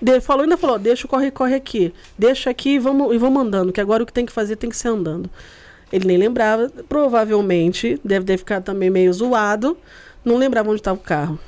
de- 0.00 0.20
falou 0.20 0.42
ainda 0.44 0.56
falou, 0.56 0.78
deixa 0.78 1.06
o 1.06 1.08
corre-corre 1.10 1.54
aqui. 1.54 1.92
Deixa 2.18 2.50
aqui 2.50 2.70
e 2.74 2.78
vamos, 2.78 3.14
e 3.14 3.18
vamos 3.18 3.42
andando, 3.42 3.72
que 3.72 3.80
agora 3.80 4.02
o 4.02 4.06
que 4.06 4.12
tem 4.12 4.24
que 4.26 4.32
fazer 4.32 4.56
tem 4.56 4.70
que 4.70 4.76
ser 4.76 4.88
andando. 4.88 5.28
Ele 5.92 6.06
nem 6.06 6.16
lembrava, 6.16 6.70
provavelmente, 6.88 8.00
deve 8.04 8.24
ter 8.26 8.36
ficado 8.38 8.64
também 8.64 8.90
meio 8.90 9.12
zoado, 9.12 9.76
não 10.24 10.36
lembrava 10.36 10.68
onde 10.70 10.80
estava 10.80 10.98
o 10.98 11.02
carro. 11.02 11.38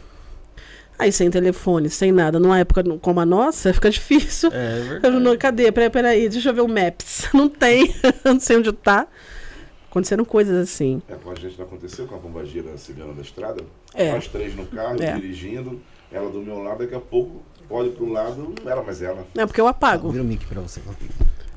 Aí 0.99 1.13
sem 1.13 1.31
telefone, 1.31 1.89
sem 1.89 2.11
nada, 2.11 2.41
numa 2.41 2.59
época 2.59 2.83
como 3.01 3.21
a 3.21 3.27
nossa, 3.27 3.73
fica 3.75 3.89
difícil. 3.89 4.51
É 4.53 4.79
Eu 4.81 4.85
verdade. 4.89 5.19
não, 5.21 5.37
cadê? 5.37 5.71
Peraí, 5.71 5.91
peraí, 5.91 6.29
deixa 6.29 6.49
eu 6.51 6.55
ver 6.55 6.63
o 6.63 6.69
Maps. 6.69 7.29
Não 7.33 7.49
tem, 7.49 7.95
não 8.25 8.41
sei 8.41 8.57
onde 8.57 8.73
tá. 8.73 9.07
Aconteceram 9.91 10.25
coisas 10.25 10.57
assim. 10.69 11.01
É, 11.09 11.15
com 11.15 11.31
a 11.31 11.35
gente 11.35 11.57
não 11.59 11.65
aconteceu 11.65 12.07
com 12.07 12.15
a 12.15 12.19
pombagira 12.19 12.77
cigana 12.77 13.13
da 13.15 13.23
estrada? 13.23 13.63
É. 13.95 14.13
Nós 14.13 14.27
três 14.29 14.55
no 14.55 14.67
carro, 14.67 15.03
É. 15.03 15.13
dirigindo, 15.15 15.81
ela 16.13 16.29
do 16.31 16.41
meu 16.41 16.59
lado, 16.63 16.79
daqui 16.81 16.95
a 16.95 17.01
pouco 17.01 17.43
olho 17.71 17.93
pro 17.93 18.07
lado, 18.13 18.55
não 18.63 18.71
era 18.71 18.83
mais 18.83 19.01
ela. 19.01 19.25
É 19.37 19.47
porque 19.47 19.61
eu 19.61 19.67
apago. 19.67 20.11
Vira 20.11 20.23
o 20.23 20.27
mic 20.27 20.45
pra 20.47 20.61
você. 20.61 20.81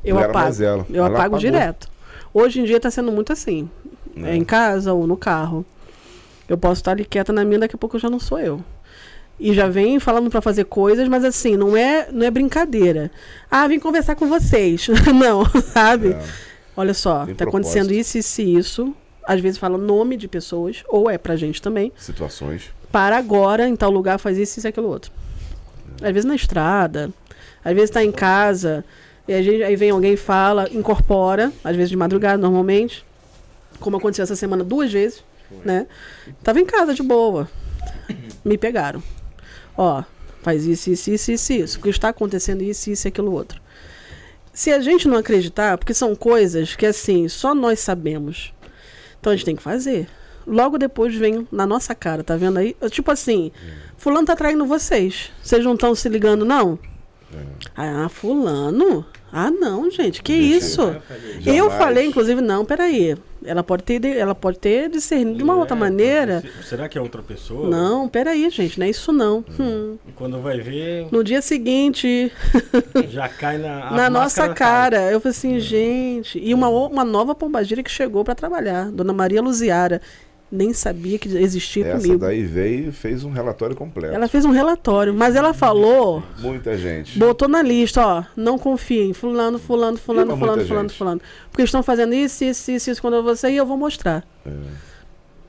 Eu 0.03 0.15
Não 0.15 0.21
era 0.21 0.29
apago. 0.29 0.45
mais 0.45 0.61
ela. 0.61 0.85
Eu 0.89 0.95
Ela 0.97 1.07
apago 1.07 1.19
apagou. 1.35 1.39
direto. 1.39 1.89
Hoje 2.33 2.61
em 2.61 2.63
dia 2.63 2.79
tá 2.79 2.89
sendo 2.89 3.11
muito 3.11 3.33
assim. 3.33 3.69
É. 4.15 4.31
É. 4.31 4.35
em 4.35 4.43
casa 4.45 4.93
ou 4.93 5.05
no 5.07 5.17
carro. 5.17 5.65
Eu 6.47 6.57
posso 6.57 6.79
estar 6.81 6.91
ali 6.91 7.03
quieta 7.05 7.31
na 7.33 7.43
minha, 7.45 7.59
daqui 7.59 7.75
a 7.75 7.79
pouco 7.79 7.97
já 7.99 8.09
não 8.09 8.19
sou 8.19 8.39
eu. 8.39 8.61
E 9.43 9.55
já 9.55 9.67
vem 9.67 9.99
falando 9.99 10.29
pra 10.29 10.39
fazer 10.39 10.65
coisas, 10.65 11.07
mas 11.07 11.25
assim, 11.25 11.57
não 11.57 11.75
é, 11.75 12.07
não 12.11 12.23
é 12.23 12.29
brincadeira. 12.29 13.09
Ah, 13.49 13.67
vim 13.67 13.79
conversar 13.79 14.13
com 14.15 14.27
vocês. 14.27 14.87
não, 15.19 15.43
sabe? 15.73 16.09
É. 16.11 16.23
Olha 16.77 16.93
só, 16.93 17.25
Tem 17.25 17.33
tá 17.33 17.45
acontecendo 17.45 17.87
propósito. 17.87 17.99
isso, 17.99 18.17
isso 18.19 18.41
e 18.41 18.55
isso. 18.55 18.95
Às 19.25 19.41
vezes 19.41 19.57
fala 19.57 19.79
nome 19.79 20.15
de 20.15 20.27
pessoas, 20.27 20.83
ou 20.87 21.09
é 21.09 21.17
pra 21.17 21.35
gente 21.35 21.59
também. 21.59 21.91
Situações. 21.97 22.69
Para 22.91 23.17
agora, 23.17 23.67
em 23.67 23.75
tal 23.75 23.89
lugar, 23.89 24.19
faz 24.19 24.37
isso, 24.37 24.59
isso 24.59 24.67
e 24.67 24.69
aquilo 24.69 24.87
outro. 24.87 25.11
Às 26.03 26.11
vezes 26.11 26.25
na 26.25 26.35
estrada, 26.35 27.09
às 27.65 27.73
vezes 27.73 27.89
tá 27.89 28.03
em 28.03 28.11
casa, 28.11 28.85
e 29.27 29.33
a 29.33 29.41
gente, 29.41 29.63
aí 29.63 29.75
vem 29.75 29.89
alguém 29.89 30.15
fala, 30.15 30.67
incorpora, 30.71 31.51
às 31.63 31.75
vezes 31.75 31.89
de 31.89 31.97
madrugada, 31.97 32.37
normalmente. 32.37 33.03
Como 33.79 33.97
aconteceu 33.97 34.21
essa 34.21 34.35
semana 34.35 34.63
duas 34.63 34.91
vezes, 34.91 35.23
né? 35.65 35.87
Tava 36.43 36.59
em 36.59 36.65
casa 36.65 36.93
de 36.93 37.01
boa. 37.01 37.49
Me 38.45 38.55
pegaram. 38.55 39.01
Ó, 39.77 40.03
faz 40.41 40.65
isso, 40.65 40.89
isso, 40.89 41.11
isso, 41.11 41.31
isso, 41.31 41.53
isso. 41.53 41.77
Porque 41.77 41.89
está 41.89 42.09
acontecendo 42.09 42.61
isso, 42.61 42.89
isso 42.89 43.07
e 43.07 43.09
aquilo 43.09 43.31
outro. 43.31 43.61
Se 44.53 44.71
a 44.71 44.81
gente 44.81 45.07
não 45.07 45.17
acreditar, 45.17 45.77
porque 45.77 45.93
são 45.93 46.15
coisas 46.15 46.75
que 46.75 46.85
assim, 46.85 47.27
só 47.27 47.55
nós 47.55 47.79
sabemos. 47.79 48.53
Então 49.19 49.31
a 49.31 49.35
gente 49.35 49.45
tem 49.45 49.55
que 49.55 49.63
fazer. 49.63 50.07
Logo 50.45 50.77
depois 50.77 51.15
vem 51.15 51.47
na 51.51 51.65
nossa 51.65 51.93
cara, 51.95 52.23
tá 52.23 52.35
vendo 52.35 52.57
aí? 52.57 52.75
Tipo 52.89 53.11
assim, 53.11 53.51
fulano 53.97 54.25
tá 54.25 54.35
traindo 54.35 54.65
vocês. 54.65 55.31
Vocês 55.41 55.63
não 55.63 55.75
estão 55.75 55.95
se 55.95 56.09
ligando, 56.09 56.43
não? 56.43 56.77
Ah, 57.75 58.09
fulano? 58.09 59.05
Ah, 59.31 59.49
não, 59.49 59.89
gente, 59.89 60.21
que 60.21 60.33
isso? 60.33 60.81
Eu 61.45 61.71
falei, 61.71 62.05
inclusive, 62.05 62.41
não, 62.41 62.65
peraí. 62.65 63.15
Ela 63.43 63.63
pode 63.63 63.83
ter, 63.83 64.05
ela 64.05 64.35
pode 64.35 64.59
ter 64.59 64.89
discernido 64.89 65.37
de 65.37 65.43
uma 65.43 65.55
outra 65.55 65.75
É, 65.75 65.79
maneira. 65.79 66.41
se- 66.41 66.69
Será 66.69 66.87
que 66.87 66.97
é 66.97 67.01
outra 67.01 67.21
pessoa? 67.23 67.67
Não, 67.69 68.07
peraí, 68.07 68.49
gente, 68.49 68.79
não 68.79 68.85
é 68.85 68.89
isso 68.89 69.11
não. 69.11 69.43
Hum. 69.59 69.97
E 70.07 70.11
quando 70.11 70.39
vai 70.41 70.59
ver, 70.59 71.07
No 71.11 71.23
dia 71.23 71.41
seguinte, 71.41 72.31
já 73.09 73.27
cai 73.27 73.57
na, 73.57 73.91
na 73.91 74.09
nossa 74.09 74.49
cara, 74.49 75.11
eu 75.11 75.19
falei 75.19 75.35
assim, 75.35 75.59
gente. 75.59 76.39
E 76.39 76.53
uma, 76.53 76.69
o- 76.69 76.87
uma 76.87 77.03
nova 77.03 77.33
pombagira 77.33 77.81
que 77.81 77.89
chegou 77.91 78.23
pra 78.23 78.35
trabalhar, 78.35 78.91
Dona 78.91 79.13
Maria 79.13 79.41
Luziara. 79.41 80.01
Nem 80.51 80.73
sabia 80.73 81.17
que 81.17 81.29
existia 81.37 81.85
Essa 81.87 82.01
comigo. 82.01 82.19
daí 82.19 82.43
veio 82.43 82.89
e 82.89 82.91
fez 82.91 83.23
um 83.23 83.31
relatório 83.31 83.73
completo. 83.75 84.13
Ela 84.13 84.27
fez 84.27 84.43
um 84.43 84.51
relatório, 84.51 85.13
mas 85.13 85.35
ela 85.35 85.53
falou, 85.53 86.21
Muita 86.39 86.77
gente. 86.77 87.17
botou 87.17 87.47
na 87.47 87.61
lista, 87.61 88.05
ó, 88.05 88.23
não 88.35 88.59
confiem, 88.59 89.13
fulano, 89.13 89.57
fulano, 89.57 89.97
fulano, 89.97 90.35
fulano, 90.35 90.65
fulano, 90.65 90.89
gente. 90.89 90.97
fulano. 90.97 91.21
Porque 91.49 91.63
estão 91.63 91.81
fazendo 91.81 92.13
isso, 92.13 92.43
isso, 92.43 92.69
isso, 92.71 92.91
isso 92.91 93.01
quando 93.01 93.13
eu 93.15 93.23
vou 93.23 93.35
sair, 93.35 93.55
eu 93.55 93.65
vou 93.65 93.77
mostrar. 93.77 94.27
É. 94.45 94.51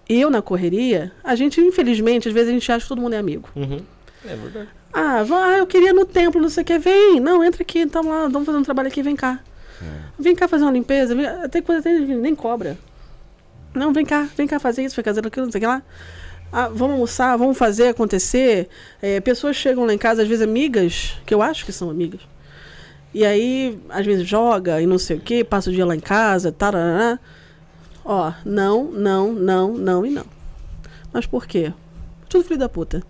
Eu, 0.08 0.30
na 0.30 0.40
correria, 0.40 1.10
a 1.24 1.34
gente, 1.34 1.60
infelizmente, 1.60 2.28
às 2.28 2.34
vezes 2.34 2.50
a 2.50 2.52
gente 2.52 2.70
acha 2.70 2.82
que 2.84 2.88
todo 2.88 3.00
mundo 3.00 3.14
é 3.14 3.18
amigo. 3.18 3.48
Uhum. 3.56 3.80
É 4.24 4.36
verdade. 4.36 4.68
Ah, 4.92 5.24
ah, 5.28 5.56
eu 5.58 5.66
queria 5.66 5.92
no 5.92 6.04
templo, 6.04 6.40
não 6.40 6.48
sei 6.50 6.62
o 6.62 6.66
que. 6.66 6.78
Vem, 6.78 7.18
não, 7.18 7.42
entra 7.42 7.62
aqui, 7.62 7.80
então 7.80 8.08
lá, 8.08 8.28
vamos 8.28 8.46
fazer 8.46 8.58
um 8.58 8.62
trabalho 8.62 8.88
aqui, 8.88 9.02
vem 9.02 9.16
cá. 9.16 9.40
Vem 10.16 10.36
cá 10.36 10.46
fazer 10.46 10.62
uma 10.64 10.70
limpeza. 10.70 11.14
Vem, 11.14 11.26
tem 11.50 11.60
coisa 11.62 11.82
que 11.82 12.14
nem 12.14 12.34
cobra. 12.36 12.78
Não, 13.74 13.92
vem 13.92 14.04
cá, 14.04 14.28
vem 14.36 14.46
cá 14.46 14.58
fazer 14.58 14.84
isso, 14.84 14.96
vai 14.96 15.04
fazer 15.04 15.26
aquilo, 15.26 15.46
não 15.46 15.52
sei 15.52 15.58
o 15.58 15.62
que 15.62 15.66
lá. 15.66 15.82
Ah, 16.52 16.68
vamos 16.68 16.94
almoçar, 16.94 17.36
vamos 17.36 17.56
fazer 17.56 17.88
acontecer. 17.88 18.68
É, 19.00 19.20
pessoas 19.20 19.56
chegam 19.56 19.86
lá 19.86 19.94
em 19.94 19.98
casa, 19.98 20.22
às 20.22 20.28
vezes 20.28 20.42
amigas, 20.42 21.16
que 21.24 21.32
eu 21.32 21.40
acho 21.40 21.64
que 21.64 21.72
são 21.72 21.88
amigas. 21.88 22.20
E 23.14 23.24
aí, 23.24 23.78
às 23.88 24.04
vezes 24.04 24.26
joga 24.26 24.80
e 24.80 24.86
não 24.86 24.98
sei 24.98 25.16
o 25.16 25.20
que, 25.20 25.44
passa 25.44 25.70
o 25.70 25.72
dia 25.72 25.86
lá 25.86 25.96
em 25.96 26.00
casa, 26.00 26.52
tarará. 26.52 27.18
Ó, 28.04 28.32
não, 28.44 28.90
não, 28.90 29.32
não, 29.32 29.74
não 29.74 30.04
e 30.04 30.10
não. 30.10 30.24
Mas 31.12 31.26
por 31.26 31.46
quê? 31.46 31.72
Tudo 32.28 32.44
filho 32.44 32.58
da 32.58 32.68
puta. 32.68 33.02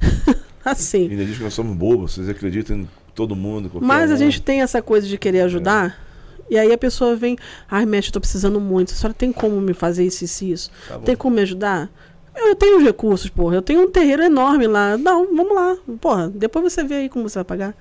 assim. 0.64 1.08
Ainda 1.10 1.24
diz 1.24 1.38
que 1.38 1.44
nós 1.44 1.54
somos 1.54 1.76
bobos, 1.76 2.14
vocês 2.14 2.28
acreditam 2.28 2.76
em 2.76 2.88
todo 3.14 3.36
mundo. 3.36 3.70
Mas 3.80 4.10
a 4.10 4.14
um. 4.14 4.16
gente 4.16 4.40
tem 4.40 4.62
essa 4.62 4.82
coisa 4.82 5.06
de 5.06 5.16
querer 5.18 5.42
ajudar. 5.42 6.09
E 6.50 6.58
aí 6.58 6.72
a 6.72 6.78
pessoa 6.78 7.14
vem, 7.14 7.38
ai, 7.70 7.86
mestre, 7.86 8.10
eu 8.10 8.14
tô 8.14 8.20
precisando 8.20 8.60
muito. 8.60 8.92
A 8.92 8.96
senhora 8.96 9.14
tem 9.14 9.32
como 9.32 9.60
me 9.60 9.72
fazer 9.72 10.04
isso, 10.04 10.24
isso, 10.24 10.44
e 10.44 10.52
isso? 10.52 10.70
Tá 10.88 10.98
tem 10.98 11.14
como 11.14 11.36
me 11.36 11.42
ajudar? 11.42 11.88
Eu 12.34 12.56
tenho 12.56 12.78
os 12.78 12.82
recursos, 12.82 13.30
porra. 13.30 13.54
Eu 13.54 13.62
tenho 13.62 13.82
um 13.82 13.90
terreiro 13.90 14.22
enorme 14.22 14.66
lá. 14.66 14.98
Não, 14.98 15.34
vamos 15.34 15.54
lá. 15.54 15.76
Porra, 16.00 16.28
depois 16.28 16.72
você 16.72 16.82
vê 16.82 16.94
aí 16.96 17.08
como 17.08 17.28
você 17.28 17.38
vai 17.38 17.44
pagar. 17.44 17.74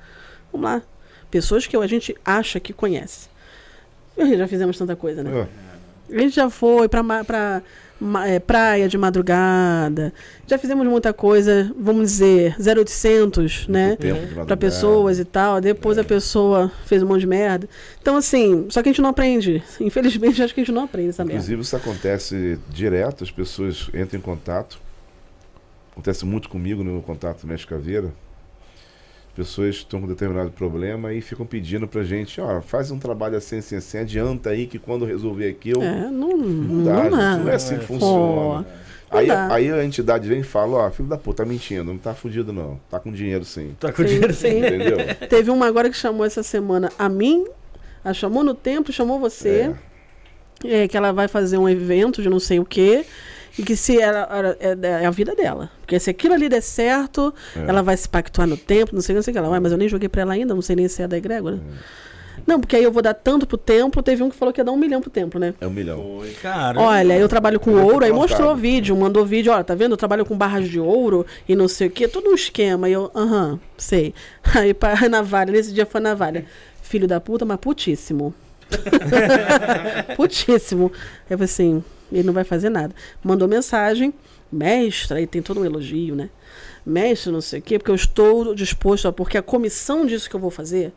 Vamos 0.52 0.70
lá. 0.70 0.82
Pessoas 1.32 1.66
que 1.66 1.76
a 1.76 1.88
gente 1.88 2.16
acha 2.24 2.60
que 2.60 2.72
conhece. 2.72 3.28
Já 4.18 4.48
fizemos 4.48 4.78
tanta 4.78 4.96
coisa, 4.96 5.24
né? 5.24 5.48
É. 6.12 6.16
A 6.16 6.20
gente 6.20 6.36
já 6.36 6.50
foi 6.50 6.88
pra, 6.88 7.04
pra 7.24 7.62
praia 8.46 8.88
de 8.88 8.98
madrugada. 8.98 10.14
Já 10.48 10.58
fizemos 10.58 10.86
muita 10.88 11.14
coisa, 11.14 11.72
vamos 11.78 12.10
dizer, 12.12 12.56
0800, 12.60 13.68
né? 13.68 13.96
Tempo 13.96 14.14
de 14.14 14.20
Pra 14.20 14.28
madrugada. 14.28 14.58
pessoas 14.58 15.20
e 15.20 15.26
tal. 15.26 15.60
Depois 15.62 15.98
a 15.98 16.04
pessoa 16.04 16.72
fez 16.86 17.04
um 17.04 17.08
monte 17.08 17.22
de 17.22 17.28
merda. 17.28 17.68
Então, 18.02 18.16
assim, 18.18 18.66
só 18.70 18.82
que 18.82 18.90
a 18.90 18.92
gente 18.92 19.02
não 19.02 19.10
aprende. 19.10 19.64
Infelizmente, 19.80 20.42
acho 20.42 20.54
que 20.54 20.62
a 20.62 20.64
gente 20.64 20.74
não 20.74 20.84
aprende 20.84 21.10
essa 21.10 21.24
merda. 21.24 21.36
Inclusive, 21.38 21.62
isso 21.62 21.76
acontece 21.76 22.60
direto, 22.70 23.24
as 23.24 23.32
pessoas 23.32 23.90
entram 23.94 24.20
em 24.20 24.22
contato. 24.22 24.80
Acontece 25.92 26.26
muito 26.26 26.48
comigo 26.50 26.84
no 26.84 27.02
contato 27.02 27.46
Mestre 27.46 27.68
Caveira. 27.68 28.14
As 29.30 29.36
pessoas 29.48 29.76
estão 29.76 30.02
com 30.02 30.08
determinado 30.08 30.52
problema 30.52 31.14
e 31.14 31.22
ficam 31.22 31.46
pedindo 31.46 31.88
pra 31.88 32.04
gente, 32.04 32.42
ó, 32.42 32.60
faz 32.62 32.92
um 32.92 33.00
trabalho 33.00 33.38
assim, 33.38 33.60
assim, 33.60 33.78
assim, 33.78 33.98
adianta 34.00 34.50
aí 34.50 34.68
que 34.68 34.78
quando 34.78 35.06
resolver 35.06 35.48
aquilo, 35.48 35.82
É, 35.82 36.10
não, 36.10 36.36
não 36.36 36.84
não, 36.84 36.84
dá, 36.84 37.04
gente, 37.04 37.12
dá. 37.16 37.38
não 37.38 37.50
é 37.50 37.56
assim 37.56 37.78
que 37.78 37.86
Pô, 37.86 37.94
funciona. 37.94 38.62
não 38.62 38.66
Aí, 39.12 39.28
aí 39.32 39.72
a 39.72 39.84
entidade 39.84 40.28
vem 40.28 40.42
e 40.42 40.44
fala, 40.44 40.78
ó, 40.88 40.92
filho 40.92 41.10
da 41.10 41.18
puta, 41.18 41.44
tá 41.44 41.50
mentindo, 41.50 41.86
não 41.86 41.98
tá 41.98 42.14
fudido 42.14 42.54
não, 42.54 42.80
tá 42.92 43.00
com 43.00 43.12
dinheiro 43.12 43.44
sim. 43.44 43.76
Tá 43.80 43.92
com 43.92 44.04
Sim, 44.04 44.08
dinheiro 44.08 44.34
sim. 44.34 44.60
Entendeu? 44.60 44.98
Teve 45.30 45.50
uma 45.50 45.66
agora 45.66 45.90
que 45.90 45.98
chamou 45.98 46.26
essa 46.26 46.44
semana 46.44 46.92
a 47.00 47.10
mim, 47.10 47.46
a 48.04 48.14
chamou 48.14 48.44
no 48.44 48.54
templo, 48.54 48.94
chamou 48.94 49.20
você, 49.20 49.74
é, 50.64 50.88
que 50.88 50.96
ela 50.96 51.12
vai 51.12 51.28
fazer 51.28 51.58
um 51.58 51.68
evento 51.68 52.22
de 52.22 52.30
não 52.30 52.40
sei 52.40 52.60
o 52.60 52.66
quê. 52.66 53.06
E 53.60 53.64
que 53.64 53.76
se 53.76 54.00
ela, 54.02 54.28
ela- 54.32 54.58
é, 54.60 55.04
é 55.04 55.06
a 55.06 55.12
vida 55.12 55.36
dela. 55.36 55.70
Porque 55.82 56.00
se 56.00 56.10
aquilo 56.10 56.34
ali 56.34 56.48
der 56.48 56.62
certo, 56.62 57.34
É. 57.56 57.66
ela 57.70 57.82
vai 57.84 57.98
se 57.98 58.08
pactuar 58.08 58.48
no 58.48 58.56
templo, 58.58 58.96
não 58.96 59.02
sei 59.02 59.14
o 59.14 59.16
que, 59.16 59.18
não 59.18 59.24
sei 59.24 59.32
o 59.32 59.34
que 59.34 59.38
ela 59.38 59.50
vai, 59.50 59.60
mas 59.60 59.72
eu 59.72 59.78
nem 59.78 59.90
joguei 59.90 60.08
pra 60.08 60.22
ela 60.22 60.34
ainda, 60.34 60.54
não 60.56 60.62
sei 60.62 60.76
nem 60.76 60.88
se 60.88 61.02
é 61.02 61.08
da 61.08 61.18
egrégora. 61.18 61.60
Não, 62.48 62.60
porque 62.60 62.76
aí 62.78 62.84
eu 62.84 62.92
vou 62.92 63.02
dar 63.04 63.14
tanto 63.14 63.46
pro 63.46 63.58
templo, 63.58 64.02
teve 64.02 64.24
um 64.24 64.30
que 64.30 64.36
falou 64.36 64.54
que 64.54 64.62
ia 64.62 64.64
dar 64.66 64.72
um 64.72 64.78
milhão 64.78 65.02
pro 65.02 65.10
templo, 65.10 65.40
né? 65.40 65.54
É 65.60 65.68
um 65.68 65.70
milhão. 65.70 65.98
Foi, 66.20 66.32
cara. 66.42 66.80
Olha, 66.80 67.18
eu 67.18 67.28
trabalho 67.28 67.60
com 67.60 67.72
ouro, 67.74 68.06
aí 68.06 68.12
tô 68.12 68.16
mostrou 68.16 68.40
plantado. 68.40 68.62
vídeo, 68.62 68.96
mandou 68.96 69.26
vídeo, 69.26 69.52
ó, 69.52 69.62
tá 69.62 69.76
vendo? 69.76 69.92
Eu 69.92 69.98
trabalho 69.98 70.26
com 70.26 70.38
barras 70.38 70.68
de 70.70 70.80
ouro 70.80 71.26
e 71.48 71.54
não 71.56 71.68
sei 71.68 71.88
o 71.88 71.92
que, 71.92 72.08
todo 72.08 72.30
um 72.30 72.34
esquema. 72.34 72.88
E 72.90 72.94
eu, 72.94 73.12
aham, 73.14 73.60
sei. 73.78 74.14
Aí 74.56 74.74
pra 74.74 75.08
navalha, 75.10 75.52
nesse 75.52 75.74
dia 75.74 75.86
foi 75.86 76.00
navalha. 76.00 76.46
Filho 76.82 77.08
da 77.08 77.20
puta, 77.20 77.46
mas 77.46 77.58
putíssimo. 77.58 78.34
putíssimo. 80.16 80.92
Eu 81.30 81.38
falei 81.38 81.46
assim, 81.46 81.84
ele 82.12 82.24
não 82.24 82.34
vai 82.34 82.44
fazer 82.44 82.70
nada. 82.70 82.94
Mandou 83.24 83.48
mensagem, 83.48 84.14
mestra, 84.52 85.18
aí 85.18 85.28
tem 85.28 85.42
todo 85.42 85.60
um 85.62 85.66
elogio, 85.66 86.16
né? 86.16 86.30
Mestre, 86.86 87.32
não 87.32 87.42
sei 87.42 87.60
o 87.60 87.62
quê, 87.62 87.78
porque 87.78 87.92
eu 87.92 87.96
estou 87.96 88.56
disposto, 88.56 89.08
a, 89.08 89.14
porque 89.14 89.38
a 89.38 89.42
comissão 89.42 90.06
disso 90.06 90.30
que 90.30 90.36
eu 90.36 90.40
vou 90.40 90.50
fazer 90.50 90.94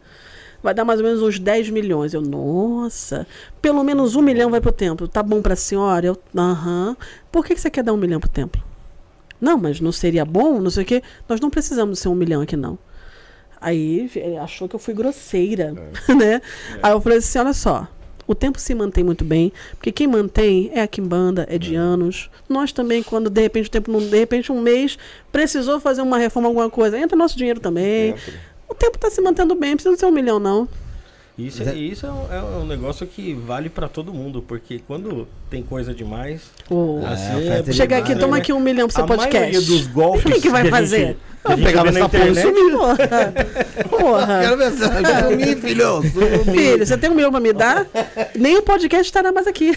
vai 0.63 0.73
dar 0.73 0.85
mais 0.85 1.01
ou 1.01 1.07
menos 1.07 1.21
uns 1.23 1.39
10 1.39 1.71
milhões. 1.71 2.15
Eu, 2.15 2.23
nossa, 2.23 3.27
pelo 3.61 3.83
menos 3.83 4.15
um 4.15 4.23
milhão 4.23 4.51
vai 4.51 4.61
pro 4.61 4.73
templo. 4.73 5.09
Tá 5.09 5.23
bom 5.23 5.43
pra 5.43 5.57
senhora? 5.57 6.07
Eu, 6.07 6.17
aham. 6.37 6.97
Por 7.31 7.45
que, 7.45 7.55
que 7.55 7.61
você 7.61 7.71
quer 7.71 7.83
dar 7.83 7.93
um 7.93 7.97
milhão 7.97 8.21
pro 8.21 8.31
templo? 8.31 8.63
Não, 9.41 9.59
mas 9.59 9.81
não 9.81 9.91
seria 9.91 10.25
bom, 10.25 10.61
não 10.61 10.71
sei 10.71 10.85
o 10.85 10.87
quê. 10.87 11.03
Nós 11.29 11.41
não 11.41 11.51
precisamos 11.51 11.99
ser 11.99 12.09
um 12.09 12.15
milhão 12.15 12.43
aqui, 12.43 12.57
não. 12.57 12.79
Aí 13.63 14.11
ele 14.17 14.37
achou 14.37 14.69
que 14.69 14.75
eu 14.75 14.81
fui 14.81 14.93
grosseira, 14.93 15.73
né? 16.19 16.43
Aí 16.83 16.93
eu 16.93 17.01
falei 17.01 17.19
assim, 17.19 17.39
olha 17.39 17.53
só, 17.53 17.89
o 18.27 18.35
tempo 18.35 18.59
se 18.59 18.75
mantém 18.75 19.05
muito 19.05 19.25
bem, 19.25 19.53
porque 19.73 19.93
quem 19.93 20.07
mantém 20.07 20.71
é 20.75 20.83
a 20.83 20.87
Kimbanda, 20.89 21.47
é 21.49 21.57
de 21.59 21.75
anos. 21.75 22.29
Nós 22.49 22.73
também, 22.73 23.03
quando 23.03 23.31
de 23.31 23.41
repente 23.41 23.69
o 23.69 23.71
tempo, 23.71 23.91
não, 23.91 24.01
de 24.01 24.19
repente 24.19 24.51
um 24.51 24.61
mês, 24.61 24.99
precisou 25.31 25.81
fazer 25.81 26.03
uma 26.03 26.19
reforma, 26.19 26.49
alguma 26.49 26.69
coisa, 26.69 26.99
entra 26.99 27.17
nosso 27.17 27.37
dinheiro 27.37 27.61
também. 27.61 28.15
O 28.69 28.75
tempo 28.75 28.97
está 28.97 29.11
se 29.11 29.21
mantendo 29.21 29.55
bem, 29.55 29.71
não 29.71 29.77
precisa 29.77 29.97
ser 29.97 30.07
um 30.07 30.11
milhão, 30.11 30.39
não. 30.39 30.69
Isso, 31.39 31.63
é, 31.63 31.75
isso 31.75 32.05
é, 32.07 32.11
um, 32.11 32.35
é 32.35 32.43
um 32.61 32.67
negócio 32.67 33.07
que 33.07 33.33
vale 33.33 33.71
pra 33.71 33.89
todo 33.89 34.13
mundo, 34.13 34.43
porque 34.47 34.81
quando 34.87 35.27
tem 35.49 35.63
coisa 35.63 35.95
demais, 35.95 36.43
Ô, 36.69 37.01
assim, 37.07 37.37
oferta 37.39 37.71
é- 37.71 37.73
Chega 37.73 37.97
aqui, 37.99 38.15
né? 38.15 38.21
toma 38.21 38.37
aqui 38.37 38.53
um 38.53 38.61
milhão 38.61 38.87
pro 38.87 38.95
seu 38.95 39.05
a 39.05 39.07
podcast. 39.07 39.39
maioria 39.39 39.61
dos 39.63 39.87
golpes 39.89 40.25
Quem 40.25 40.41
que 40.43 40.51
vai 40.51 40.69
fazer? 40.69 41.17
gente 41.49 41.63
pegava 41.65 41.89
essa 41.89 42.07
porra 42.09 42.27
e 42.27 42.31
internet, 42.31 42.71
Porra. 42.71 42.97
Porra. 43.89 44.41
Quero 44.43 44.57
ver 44.59 44.71
se 44.73 44.79
sumir, 44.85 45.57
filho. 45.57 46.03
Filho, 46.53 46.87
você 46.87 46.99
tem 46.99 47.11
um 47.11 47.15
milhão 47.15 47.31
pra 47.33 47.41
me 47.41 47.53
dar? 47.53 47.87
Nem 48.37 48.59
o 48.59 48.63
podcast 48.63 49.05
estará 49.07 49.33
mais 49.33 49.47
aqui. 49.47 49.73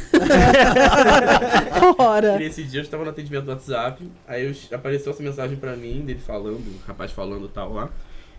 Ora. 1.97 2.37
Nesse 2.37 2.63
dia 2.63 2.79
eu 2.81 2.83
estava 2.83 3.03
no 3.03 3.09
atendimento 3.09 3.45
do 3.45 3.51
WhatsApp, 3.51 4.03
aí 4.27 4.45
eu- 4.45 4.77
apareceu 4.77 5.11
essa 5.11 5.23
mensagem 5.23 5.57
pra 5.57 5.75
mim, 5.75 6.01
dele 6.05 6.19
falando, 6.25 6.57
o 6.59 6.79
rapaz 6.87 7.11
falando 7.11 7.47
tal 7.47 7.73
lá. 7.73 7.89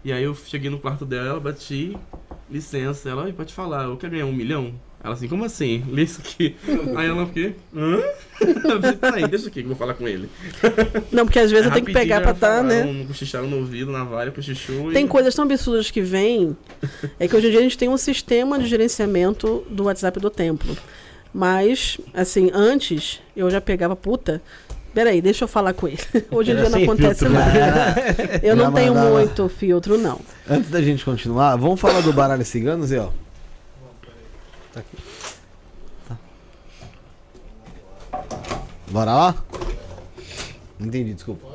E 0.05 0.13
aí 0.13 0.23
eu 0.23 0.35
cheguei 0.35 0.71
no 0.71 0.79
quarto 0.79 1.05
dela, 1.05 1.41
bati, 1.41 1.97
licença, 2.51 3.09
ela, 3.09 3.25
"Oi, 3.25 3.33
pode 3.33 3.53
falar, 3.53 3.85
eu 3.85 3.97
quero 3.97 4.13
ganhar 4.13 4.27
um 4.27 4.33
milhão? 4.33 4.75
Ela 5.07 5.15
assim, 5.15 5.29
como 5.29 5.45
assim? 5.45 5.85
Lê 5.89 6.03
isso 6.03 6.21
aqui. 6.21 6.57
aí 6.97 7.09
ela 7.09 7.27
fiquei, 7.27 7.55
hã? 7.75 8.01
Peraí, 9.01 9.29
deixa 9.29 9.47
aqui 9.47 9.61
que 9.61 9.65
eu 9.65 9.69
vou 9.69 9.77
falar 9.77 9.95
com 9.95 10.09
ele. 10.09 10.29
Não, 11.13 11.25
porque 11.25 11.39
às 11.39 11.51
vezes 11.51 11.67
eu 11.67 11.73
tenho 11.73 11.87
que 11.87 11.93
pegar 11.93 12.21
pra 12.23 12.35
tá, 12.35 12.61
né? 12.61 12.81
falaram, 12.81 13.07
Cochicharam 13.07 13.47
no 13.47 13.59
ouvido, 13.59 13.93
na 13.93 14.03
valha, 14.03 14.33
cochichou 14.33 14.93
Tem 14.93 15.05
e... 15.05 15.09
coisas 15.09 15.33
tão 15.33 15.45
absurdas 15.45 15.91
que 15.91 16.01
vêm. 16.01 16.57
É 17.21 17.29
que 17.29 17.37
hoje 17.37 17.47
em 17.47 17.51
dia 17.51 17.61
a 17.61 17.63
gente 17.63 17.79
tem 17.79 17.89
um 17.89 17.97
sistema 17.97 18.59
de 18.59 18.67
gerenciamento 18.67 19.65
do 19.71 19.85
WhatsApp 19.85 20.19
do 20.19 20.29
templo. 20.29 20.77
Mas, 21.33 21.99
assim, 22.13 22.51
antes 22.53 23.21
eu 23.37 23.49
já 23.51 23.61
pegava 23.61 23.95
puta. 23.95 24.43
Peraí, 24.97 25.21
deixa 25.21 25.45
eu 25.45 25.49
falar 25.49 25.75
com 25.75 25.87
ele. 25.87 25.99
Hoje 26.33 26.53
em 26.53 26.57
dia 26.57 26.71
não 26.71 26.83
acontece 26.83 27.27
filtro, 27.27 27.29
né? 27.29 27.61
nada. 27.61 27.95
Eu 28.43 28.57
não 28.57 28.73
tenho 28.73 28.95
mandava. 28.95 29.15
muito 29.15 29.47
filtro, 29.47 29.99
não. 29.99 30.19
Antes 30.49 30.71
da 30.71 30.81
gente 30.81 31.05
continuar, 31.05 31.55
vamos 31.57 31.79
falar 31.79 32.01
do 32.01 32.15
baralho 32.15 32.43
cigano, 32.47 32.87
Zé? 32.87 32.99
ó? 32.99 33.11
Tá 34.73 34.81
aqui. 34.81 34.97
Tá. 36.09 36.17
Bora 38.91 39.13
lá? 39.13 39.35
Entendi, 40.81 41.13
desculpa. 41.13 41.47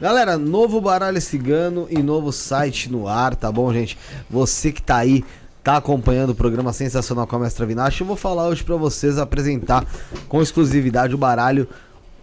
Galera, 0.00 0.36
novo 0.36 0.80
baralho 0.80 1.20
cigano 1.20 1.86
e 1.88 2.02
novo 2.02 2.32
site 2.32 2.90
no 2.90 3.06
ar, 3.06 3.36
tá 3.36 3.52
bom, 3.52 3.72
gente? 3.72 3.96
Você 4.28 4.72
que 4.72 4.82
tá 4.82 4.96
aí, 4.96 5.24
tá 5.62 5.76
acompanhando 5.76 6.30
o 6.30 6.34
programa 6.34 6.72
Sensacional 6.72 7.28
com 7.28 7.36
a 7.36 7.38
Mestra 7.38 7.64
Vinache, 7.64 8.00
eu 8.00 8.06
vou 8.08 8.16
falar 8.16 8.48
hoje 8.48 8.64
pra 8.64 8.74
vocês 8.74 9.18
apresentar 9.18 9.86
com 10.28 10.42
exclusividade 10.42 11.14
o 11.14 11.18
baralho 11.18 11.68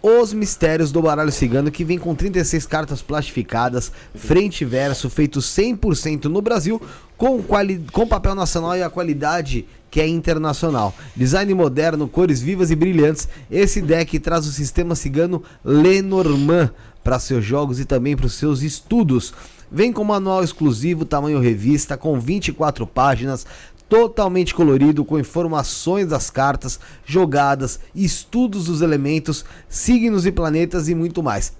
Os 0.06 0.34
Mistérios 0.34 0.92
do 0.92 1.00
Baralho 1.00 1.32
Cigano, 1.32 1.70
que 1.70 1.82
vem 1.82 1.98
com 1.98 2.14
36 2.14 2.66
cartas 2.66 3.00
plastificadas, 3.00 3.90
frente 4.14 4.60
e 4.60 4.64
verso, 4.66 5.08
feito 5.08 5.40
100% 5.40 6.26
no 6.26 6.42
Brasil, 6.42 6.78
com, 7.16 7.42
quali 7.42 7.82
com 7.90 8.06
papel 8.06 8.34
nacional 8.34 8.76
e 8.76 8.82
a 8.82 8.90
qualidade 8.90 9.64
que 9.90 10.02
é 10.02 10.06
internacional. 10.06 10.94
Design 11.16 11.54
moderno, 11.54 12.06
cores 12.06 12.42
vivas 12.42 12.70
e 12.70 12.76
brilhantes. 12.76 13.26
Esse 13.50 13.80
deck 13.80 14.18
traz 14.18 14.46
o 14.46 14.52
sistema 14.52 14.94
cigano 14.94 15.42
Lenormand 15.64 16.70
para 17.02 17.18
seus 17.18 17.42
jogos 17.42 17.80
e 17.80 17.86
também 17.86 18.14
para 18.14 18.26
os 18.26 18.34
seus 18.34 18.60
estudos. 18.60 19.32
Vem 19.72 19.90
com 19.90 20.04
manual 20.04 20.44
exclusivo, 20.44 21.06
tamanho 21.06 21.40
revista, 21.40 21.96
com 21.96 22.20
24 22.20 22.86
páginas, 22.86 23.46
totalmente 23.94 24.52
colorido, 24.52 25.04
com 25.04 25.20
informações 25.20 26.08
das 26.08 26.28
cartas, 26.28 26.80
jogadas, 27.06 27.78
estudos 27.94 28.64
dos 28.64 28.82
elementos, 28.82 29.44
signos 29.68 30.26
e 30.26 30.32
planetas 30.32 30.88
e 30.88 30.96
muito 30.96 31.22
mais. 31.22 31.52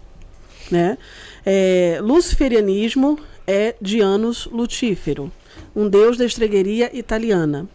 né? 0.70 0.98
É, 1.44 1.98
luciferianismo 2.02 3.18
é 3.46 3.74
Dianus 3.80 4.46
Lutífero, 4.52 5.32
um 5.74 5.88
deus 5.88 6.18
da 6.18 6.24
estregueria 6.26 6.90
italiana. 6.96 7.66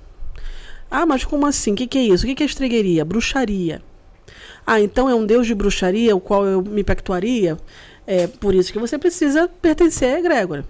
Ah, 0.90 1.06
mas 1.06 1.26
como 1.26 1.46
assim? 1.48 1.74
O 1.74 1.76
que, 1.76 1.88
que 1.88 1.98
é 1.98 2.04
isso? 2.04 2.24
O 2.26 2.28
que, 2.28 2.36
que 2.36 2.44
é 2.44 2.46
estregueria? 2.46 3.04
Bruxaria. 3.04 3.82
Ah, 4.66 4.80
então 4.80 5.10
é 5.10 5.16
um 5.16 5.26
deus 5.26 5.48
de 5.48 5.56
bruxaria, 5.56 6.16
o 6.16 6.20
qual 6.20 6.46
eu 6.46 6.62
me 6.62 6.84
pactuaria? 6.84 7.58
É 8.06 8.28
por 8.28 8.54
isso 8.54 8.72
que 8.72 8.80
você 8.80 8.98
precisa 9.00 9.50
pertencer 9.62 10.14
à 10.16 10.20
egrégora. 10.20 10.64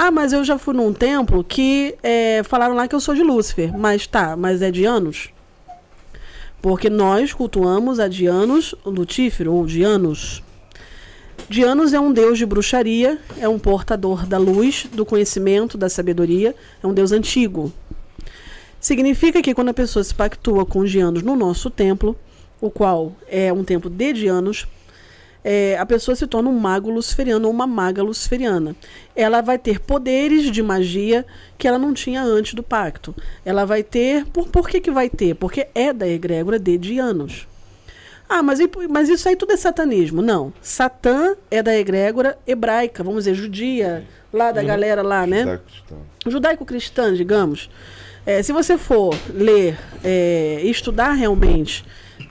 Ah, 0.00 0.12
mas 0.12 0.32
eu 0.32 0.44
já 0.44 0.56
fui 0.56 0.74
num 0.74 0.92
templo 0.92 1.42
que 1.42 1.96
é, 2.04 2.44
falaram 2.44 2.72
lá 2.72 2.86
que 2.86 2.94
eu 2.94 3.00
sou 3.00 3.16
de 3.16 3.22
Lúcifer. 3.24 3.76
Mas 3.76 4.06
tá, 4.06 4.36
mas 4.36 4.62
é 4.62 4.70
de 4.70 4.84
Anos? 4.84 5.30
Porque 6.62 6.88
nós 6.88 7.32
cultuamos 7.32 7.98
a 7.98 8.06
Dianos 8.06 8.76
Lutífero, 8.86 9.52
ou 9.52 9.66
Dianos. 9.66 10.40
Dianos 11.48 11.92
é 11.92 11.98
um 11.98 12.12
deus 12.12 12.38
de 12.38 12.46
bruxaria, 12.46 13.18
é 13.40 13.48
um 13.48 13.58
portador 13.58 14.24
da 14.24 14.38
luz, 14.38 14.86
do 14.92 15.04
conhecimento, 15.04 15.76
da 15.76 15.88
sabedoria, 15.88 16.54
é 16.80 16.86
um 16.86 16.94
deus 16.94 17.10
antigo. 17.10 17.72
Significa 18.78 19.42
que 19.42 19.52
quando 19.52 19.70
a 19.70 19.74
pessoa 19.74 20.04
se 20.04 20.14
pactua 20.14 20.64
com 20.64 20.78
os 20.78 20.92
Dianos 20.92 21.24
no 21.24 21.34
nosso 21.34 21.70
templo, 21.70 22.16
o 22.60 22.70
qual 22.70 23.16
é 23.26 23.52
um 23.52 23.64
templo 23.64 23.90
de 23.90 24.12
Dianos, 24.12 24.64
é, 25.50 25.78
a 25.78 25.86
pessoa 25.86 26.14
se 26.14 26.26
torna 26.26 26.50
um 26.50 26.58
mago 26.58 26.90
luciferiano 26.90 27.48
ou 27.48 27.54
uma 27.54 27.66
maga 27.66 28.02
luciferiana. 28.02 28.76
Ela 29.16 29.40
vai 29.40 29.56
ter 29.56 29.80
poderes 29.80 30.50
de 30.50 30.62
magia 30.62 31.24
que 31.56 31.66
ela 31.66 31.78
não 31.78 31.94
tinha 31.94 32.22
antes 32.22 32.52
do 32.52 32.62
pacto. 32.62 33.14
Ela 33.46 33.64
vai 33.64 33.82
ter. 33.82 34.26
Por, 34.26 34.46
por 34.48 34.68
que, 34.68 34.78
que 34.78 34.90
vai 34.90 35.08
ter? 35.08 35.34
Porque 35.36 35.66
é 35.74 35.90
da 35.90 36.06
egrégora 36.06 36.58
de 36.58 36.76
Dianos. 36.76 37.48
Ah, 38.28 38.42
mas, 38.42 38.58
mas 38.90 39.08
isso 39.08 39.26
aí 39.26 39.36
tudo 39.36 39.52
é 39.52 39.56
satanismo. 39.56 40.20
Não. 40.20 40.52
Satã 40.60 41.34
é 41.50 41.62
da 41.62 41.74
egrégora 41.74 42.36
hebraica, 42.46 43.02
vamos 43.02 43.24
dizer, 43.24 43.34
judia, 43.34 44.04
lá 44.30 44.52
da 44.52 44.62
galera 44.62 45.00
lá, 45.00 45.26
né? 45.26 45.60
Judaico-cristã, 46.26 47.14
digamos, 47.14 47.70
é, 48.26 48.42
se 48.42 48.52
você 48.52 48.76
for 48.76 49.16
ler, 49.32 49.78
é, 50.04 50.60
estudar 50.62 51.12
realmente 51.12 51.86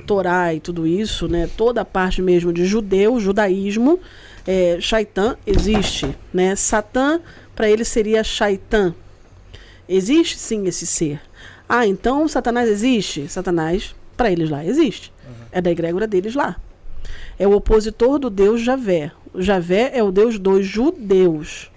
Torá 0.08 0.54
e 0.54 0.60
tudo 0.60 0.88
isso, 0.88 1.28
né, 1.28 1.50
toda 1.58 1.82
a 1.82 1.86
parte 1.86 2.22
mesmo 2.22 2.54
de 2.54 2.66
judeu, 2.66 3.20
judaísmo, 3.20 4.00
é, 4.48 4.78
Shaitan 4.80 5.38
existe, 5.46 6.16
né? 6.34 6.56
Satã 6.56 7.20
para 7.54 7.70
ele 7.70 7.84
seria 7.84 8.24
Shaitan. 8.24 8.96
Existe 9.90 10.38
sim 10.38 10.66
esse 10.66 10.88
ser. 10.88 11.20
Ah, 11.68 11.86
então 11.86 12.28
Satanás 12.28 12.70
existe? 12.70 13.28
Satanás 13.28 13.94
Para 14.16 14.32
eles 14.32 14.50
lá 14.50 14.66
existe. 14.66 15.12
É 15.52 15.62
da 15.62 15.70
egrégora 15.70 16.08
deles 16.08 16.34
lá. 16.34 16.56
É 17.38 17.48
o 17.48 17.54
opositor 17.54 18.18
do 18.18 18.30
Deus 18.30 18.62
Javé. 18.62 19.12
O 19.34 19.42
Javé 19.42 19.92
é 19.94 20.02
o 20.02 20.12
Deus 20.12 20.40
dos 20.40 20.66
judeus. 20.66 21.70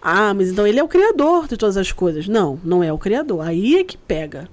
Ah, 0.00 0.34
mas 0.34 0.50
então 0.50 0.66
ele 0.66 0.80
é 0.80 0.84
o 0.84 0.88
criador 0.88 1.46
de 1.46 1.56
todas 1.56 1.76
as 1.76 1.92
coisas. 1.92 2.26
Não, 2.26 2.60
não 2.64 2.82
é 2.82 2.92
o 2.92 2.98
criador. 2.98 3.46
Aí 3.46 3.76
é 3.76 3.84
que 3.84 3.96
pega. 3.96 4.48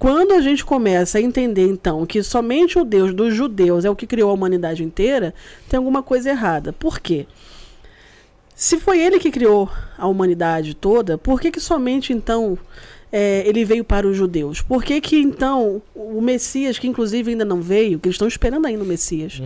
Quando 0.00 0.32
a 0.32 0.40
gente 0.40 0.64
começa 0.64 1.18
a 1.18 1.20
entender, 1.20 1.68
então, 1.68 2.06
que 2.06 2.22
somente 2.22 2.78
o 2.78 2.84
Deus 2.84 3.12
dos 3.12 3.34
judeus 3.34 3.84
é 3.84 3.90
o 3.90 3.94
que 3.94 4.06
criou 4.06 4.30
a 4.30 4.32
humanidade 4.32 4.82
inteira, 4.82 5.34
tem 5.68 5.76
alguma 5.76 6.02
coisa 6.02 6.30
errada. 6.30 6.72
Por 6.72 6.98
quê? 6.98 7.26
Se 8.56 8.80
foi 8.80 8.98
ele 8.98 9.18
que 9.18 9.30
criou 9.30 9.70
a 9.98 10.06
humanidade 10.06 10.72
toda, 10.72 11.18
por 11.18 11.38
que, 11.38 11.50
que 11.50 11.60
somente 11.60 12.14
então 12.14 12.58
é, 13.12 13.42
ele 13.46 13.62
veio 13.62 13.84
para 13.84 14.08
os 14.08 14.16
judeus? 14.16 14.62
Por 14.62 14.82
que, 14.82 15.02
que 15.02 15.18
então 15.18 15.82
o 15.94 16.22
Messias, 16.22 16.78
que 16.78 16.88
inclusive 16.88 17.32
ainda 17.32 17.44
não 17.44 17.60
veio, 17.60 17.98
que 17.98 18.08
eles 18.08 18.14
estão 18.14 18.26
esperando 18.26 18.64
ainda 18.64 18.82
o 18.82 18.86
Messias, 18.86 19.42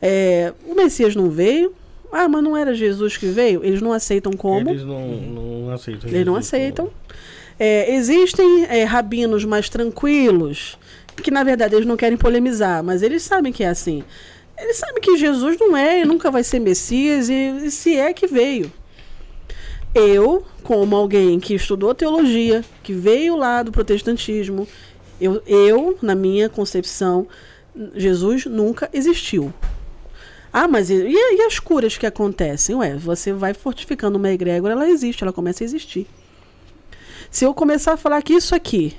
é, 0.00 0.54
o 0.68 0.74
Messias 0.76 1.16
não 1.16 1.28
veio? 1.28 1.74
Ah, 2.12 2.28
mas 2.28 2.44
não 2.44 2.56
era 2.56 2.74
Jesus 2.74 3.16
que 3.16 3.26
veio? 3.26 3.64
Eles 3.64 3.82
não 3.82 3.92
aceitam 3.92 4.34
como? 4.34 4.70
Eles 4.70 4.84
não, 4.84 5.16
não 5.16 5.70
aceitam. 5.70 6.08
Eles 6.08 6.26
não 6.26 6.34
Jesus 6.34 6.46
aceitam. 6.46 6.90
É, 7.62 7.94
existem 7.94 8.64
é, 8.64 8.84
rabinos 8.84 9.44
mais 9.44 9.68
tranquilos, 9.68 10.78
que 11.22 11.30
na 11.30 11.44
verdade 11.44 11.74
eles 11.74 11.86
não 11.86 11.94
querem 11.94 12.16
polemizar, 12.16 12.82
mas 12.82 13.02
eles 13.02 13.22
sabem 13.22 13.52
que 13.52 13.62
é 13.62 13.68
assim. 13.68 14.02
Eles 14.56 14.78
sabem 14.78 15.02
que 15.02 15.18
Jesus 15.18 15.58
não 15.60 15.76
é 15.76 16.00
e 16.00 16.04
nunca 16.06 16.30
vai 16.30 16.42
ser 16.42 16.58
Messias, 16.58 17.28
e, 17.28 17.66
e 17.66 17.70
se 17.70 17.98
é 17.98 18.14
que 18.14 18.26
veio. 18.26 18.72
Eu, 19.94 20.42
como 20.62 20.96
alguém 20.96 21.38
que 21.38 21.52
estudou 21.52 21.94
teologia, 21.94 22.64
que 22.82 22.94
veio 22.94 23.36
lá 23.36 23.62
do 23.62 23.70
protestantismo, 23.70 24.66
eu, 25.20 25.42
eu 25.46 25.98
na 26.00 26.14
minha 26.14 26.48
concepção, 26.48 27.28
Jesus 27.94 28.46
nunca 28.46 28.88
existiu. 28.90 29.52
Ah, 30.50 30.66
mas 30.66 30.88
e, 30.88 30.94
e 30.94 31.42
as 31.42 31.58
curas 31.58 31.98
que 31.98 32.06
acontecem? 32.06 32.74
Ué, 32.74 32.96
você 32.96 33.34
vai 33.34 33.52
fortificando 33.52 34.16
uma 34.16 34.30
egrégora, 34.30 34.72
ela 34.72 34.88
existe, 34.88 35.22
ela 35.22 35.32
começa 35.32 35.62
a 35.62 35.66
existir. 35.66 36.06
Se 37.30 37.44
eu 37.44 37.54
começar 37.54 37.92
a 37.92 37.96
falar 37.96 38.22
que 38.22 38.32
isso 38.32 38.54
aqui, 38.54 38.96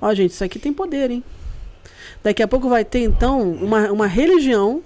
ó, 0.00 0.14
gente, 0.14 0.32
isso 0.32 0.44
aqui 0.44 0.58
tem 0.58 0.72
poder, 0.72 1.10
hein? 1.10 1.22
Daqui 2.22 2.42
a 2.42 2.48
pouco 2.48 2.68
vai 2.68 2.84
ter, 2.84 3.00
então, 3.00 3.52
uma, 3.52 3.92
uma 3.92 4.06
religião 4.06 4.82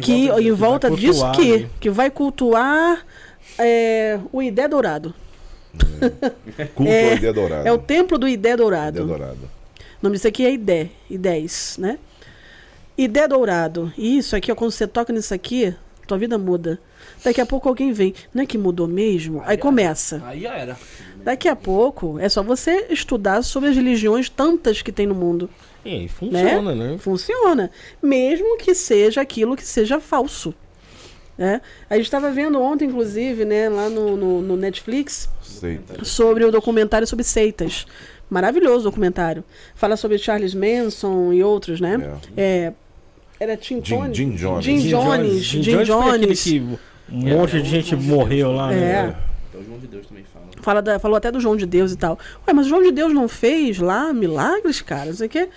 que 0.00 0.28
volta 0.28 0.42
em 0.42 0.52
volta 0.52 0.88
vai 0.88 0.98
disso 0.98 1.20
cultuar, 1.20 1.36
que, 1.36 1.58
né? 1.58 1.70
que 1.80 1.90
vai 1.90 2.10
cultuar 2.10 3.06
é, 3.58 4.18
o 4.32 4.42
Idé 4.42 4.68
Dourado. 4.68 5.14
Culto 6.74 6.90
É, 6.90 7.10
ao 7.10 7.16
Idé 7.16 7.32
Dourado. 7.32 7.68
É 7.68 7.72
o 7.72 7.78
templo 7.78 8.18
do 8.18 8.28
Idé 8.28 8.56
Dourado. 8.56 8.98
Idé 8.98 9.06
Dourado. 9.06 9.44
O 9.44 10.02
nome 10.02 10.16
disso 10.16 10.28
aqui 10.28 10.44
é 10.44 10.52
Idé, 10.52 10.90
Idés, 11.08 11.76
né? 11.78 11.98
Idé 12.96 13.26
Dourado. 13.26 13.92
E 13.96 14.18
isso 14.18 14.36
aqui, 14.36 14.50
ó, 14.52 14.54
quando 14.54 14.70
você 14.70 14.86
toca 14.86 15.12
nisso 15.12 15.32
aqui, 15.32 15.74
tua 16.06 16.18
vida 16.18 16.36
muda. 16.36 16.78
Daqui 17.24 17.40
a 17.40 17.46
pouco 17.46 17.68
alguém 17.68 17.92
vem. 17.92 18.14
Não 18.34 18.42
é 18.42 18.46
que 18.46 18.58
mudou 18.58 18.86
mesmo? 18.86 19.42
Aí 19.46 19.56
começa. 19.56 20.22
Aí 20.26 20.42
já 20.42 20.54
era. 20.54 20.76
Daqui 21.24 21.48
a 21.48 21.56
pouco 21.56 22.18
é 22.18 22.28
só 22.28 22.42
você 22.42 22.86
estudar 22.90 23.42
sobre 23.42 23.68
as 23.70 23.76
religiões 23.76 24.28
tantas 24.28 24.82
que 24.82 24.90
tem 24.92 25.06
no 25.06 25.14
mundo. 25.14 25.48
E 25.84 25.90
aí 25.90 26.08
funciona, 26.08 26.74
né? 26.74 26.96
Funciona. 26.98 27.70
Mesmo 28.02 28.56
que 28.58 28.74
seja 28.74 29.20
aquilo 29.20 29.56
que 29.56 29.64
seja 29.66 30.00
falso. 30.00 30.54
Né? 31.36 31.60
A 31.88 31.96
gente 31.96 32.04
estava 32.04 32.30
vendo 32.30 32.60
ontem, 32.60 32.84
inclusive, 32.88 33.44
né, 33.44 33.68
lá 33.68 33.88
no, 33.88 34.16
no, 34.16 34.42
no 34.42 34.56
Netflix, 34.56 35.28
sobre 36.02 36.44
o 36.44 36.50
documentário 36.52 37.06
sobre 37.06 37.24
seitas. 37.24 37.86
Maravilhoso 38.28 38.84
documentário. 38.84 39.42
Fala 39.74 39.96
sobre 39.96 40.18
Charles 40.18 40.54
Manson 40.54 41.32
e 41.32 41.42
outros, 41.42 41.80
né? 41.80 42.18
É, 42.36 42.72
era 43.40 43.56
Tim 43.56 43.76
Jim- 43.76 43.96
Jones. 43.96 44.16
Jim 44.16 44.30
Jones. 44.36 44.64
Jim 44.64 44.78
Jones. 44.88 45.42
Jim 45.44 45.62
Jim 45.62 45.82
Jones 45.84 45.90
aquele 46.14 46.26
Jones. 46.26 46.42
que 46.42 46.60
um 47.10 47.18
monte 47.38 47.62
de 47.62 47.68
gente 47.68 47.96
morreu 47.96 48.52
lá, 48.52 48.72
É. 48.72 48.76
né? 48.76 49.16
Então 49.48 49.60
o 49.60 49.64
João 49.64 49.78
de 49.78 49.86
Deus 49.86 50.06
também 50.06 50.24
fala. 50.62 50.80
Da- 50.80 50.98
falou 50.98 51.16
até 51.16 51.30
do 51.30 51.38
João 51.40 51.56
de 51.56 51.66
Deus 51.66 51.92
e 51.92 51.96
tal. 51.96 52.18
Ué, 52.46 52.52
mas 52.54 52.66
o 52.66 52.68
João 52.70 52.82
de 52.82 52.90
Deus 52.90 53.12
não 53.12 53.28
fez 53.28 53.78
lá 53.78 54.12
milagres, 54.12 54.80
cara? 54.80 55.06
Não 55.06 55.14
sei 55.14 55.26
o 55.26 55.30
quê. 55.30 55.48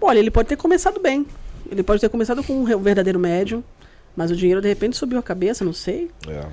Olha, 0.00 0.18
ele 0.18 0.30
pode 0.30 0.48
ter 0.48 0.56
começado 0.56 0.98
bem. 1.00 1.26
Ele 1.70 1.82
pode 1.82 2.00
ter 2.00 2.08
começado 2.08 2.42
com 2.42 2.54
um 2.62 2.78
verdadeiro 2.80 3.18
médium. 3.18 3.62
Mas 4.16 4.30
o 4.30 4.36
dinheiro 4.36 4.60
de 4.60 4.68
repente 4.68 4.96
subiu 4.96 5.18
a 5.18 5.22
cabeça, 5.22 5.64
não 5.64 5.72
sei. 5.72 6.10
É. 6.28 6.44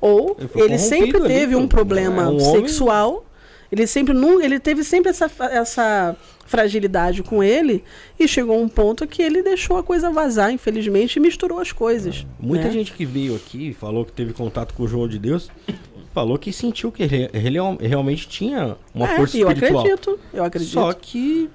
Ou 0.00 0.36
Ele 0.38 0.64
ele 0.64 0.78
sempre 0.78 1.12
corrompido 1.12 1.24
ali, 1.24 1.34
teve 1.34 1.56
um 1.56 1.66
problema 1.66 2.22
É 2.22 2.26
um 2.26 2.40
homem- 2.40 2.40
sexual. 2.68 3.24
Ele 3.72 3.86
sempre 3.86 4.14
nu, 4.14 4.40
ele 4.40 4.58
teve 4.60 4.82
sempre 4.84 5.10
essa, 5.10 5.30
essa 5.50 6.16
fragilidade 6.46 7.22
com 7.22 7.42
ele 7.42 7.84
e 8.18 8.26
chegou 8.26 8.56
a 8.56 8.58
um 8.62 8.68
ponto 8.68 9.06
que 9.06 9.20
ele 9.20 9.42
deixou 9.42 9.76
a 9.76 9.82
coisa 9.82 10.10
vazar, 10.10 10.50
infelizmente, 10.50 11.16
e 11.16 11.20
misturou 11.20 11.58
as 11.60 11.70
coisas. 11.72 12.24
Muita 12.40 12.64
né? 12.66 12.70
gente 12.70 12.92
que 12.92 13.04
veio 13.04 13.36
aqui 13.36 13.74
falou 13.74 14.04
que 14.06 14.12
teve 14.12 14.32
contato 14.32 14.72
com 14.72 14.84
o 14.84 14.88
João 14.88 15.06
de 15.06 15.18
Deus, 15.18 15.50
falou 16.18 16.38
que 16.38 16.52
sentiu 16.52 16.90
que 16.90 17.02
ele, 17.02 17.30
ele 17.32 17.58
realmente 17.80 18.28
tinha 18.28 18.76
uma 18.94 19.08
É, 19.08 19.16
força 19.16 19.36
e 19.36 19.40
eu 19.40 19.48
espiritual. 19.50 19.80
acredito, 19.84 20.18
eu 20.34 20.44
acredito. 20.44 20.70
Só 20.72 20.92
que 20.92 21.48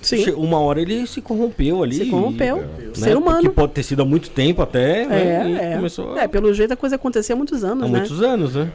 Sim, 0.00 0.30
uma 0.30 0.58
hora 0.60 0.80
ele 0.80 1.06
se 1.06 1.20
corrompeu 1.20 1.82
ali. 1.82 1.96
se 1.96 2.06
corrompeu. 2.06 2.56
né? 2.58 2.68
Ser 2.94 3.16
humano. 3.16 3.40
Que 3.42 3.48
pode 3.48 3.72
ter 3.72 3.82
sido 3.82 4.02
há 4.02 4.04
muito 4.04 4.30
tempo 4.30 4.62
até, 4.62 5.04
né? 5.06 5.60
É, 5.60 5.72
é. 5.72 5.76
começou 5.76 6.16
É, 6.16 6.26
pelo 6.28 6.52
jeito 6.54 6.72
a 6.72 6.76
coisa 6.76 6.96
acontecia 6.96 7.34
há 7.34 7.36
muitos 7.36 7.62
anos, 7.64 7.84
há 7.84 7.88
né? 7.88 7.98
muitos 7.98 8.22
anos, 8.22 8.54
né? 8.54 8.70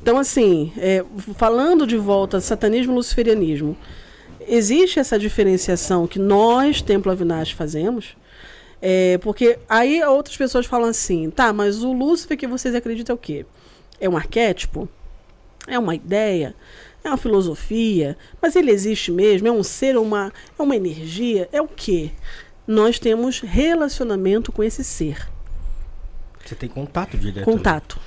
Então, 0.00 0.18
assim, 0.18 0.72
é, 0.78 1.04
falando 1.36 1.86
de 1.86 1.96
volta 1.96 2.40
satanismo 2.40 2.92
e 2.92 2.96
luciferianismo, 2.96 3.76
existe 4.46 4.98
essa 4.98 5.18
diferenciação 5.18 6.06
que 6.06 6.18
nós, 6.18 6.80
Templo 6.82 7.10
Avinash, 7.10 7.50
fazemos, 7.52 8.16
é, 8.80 9.18
porque 9.18 9.58
aí 9.68 10.02
outras 10.04 10.36
pessoas 10.36 10.66
falam 10.66 10.88
assim, 10.88 11.30
tá, 11.30 11.52
mas 11.52 11.82
o 11.82 11.92
Lúcifer 11.92 12.36
que 12.36 12.46
vocês 12.46 12.74
acreditam 12.74 13.14
é 13.14 13.16
o 13.16 13.18
quê? 13.18 13.44
É 14.04 14.08
um 14.08 14.18
arquétipo? 14.18 14.86
É 15.66 15.78
uma 15.78 15.94
ideia? 15.94 16.54
É 17.02 17.08
uma 17.08 17.16
filosofia? 17.16 18.18
Mas 18.40 18.54
ele 18.54 18.70
existe 18.70 19.10
mesmo? 19.10 19.48
É 19.48 19.50
um 19.50 19.62
ser, 19.62 19.96
uma, 19.96 20.30
é 20.58 20.62
uma 20.62 20.76
energia? 20.76 21.48
É 21.50 21.62
o 21.62 21.66
quê? 21.66 22.10
Nós 22.66 22.98
temos 22.98 23.40
relacionamento 23.40 24.52
com 24.52 24.62
esse 24.62 24.84
ser 24.84 25.26
Você 26.44 26.54
tem 26.54 26.68
contato 26.68 27.16
direto. 27.16 27.46
contato. 27.46 27.98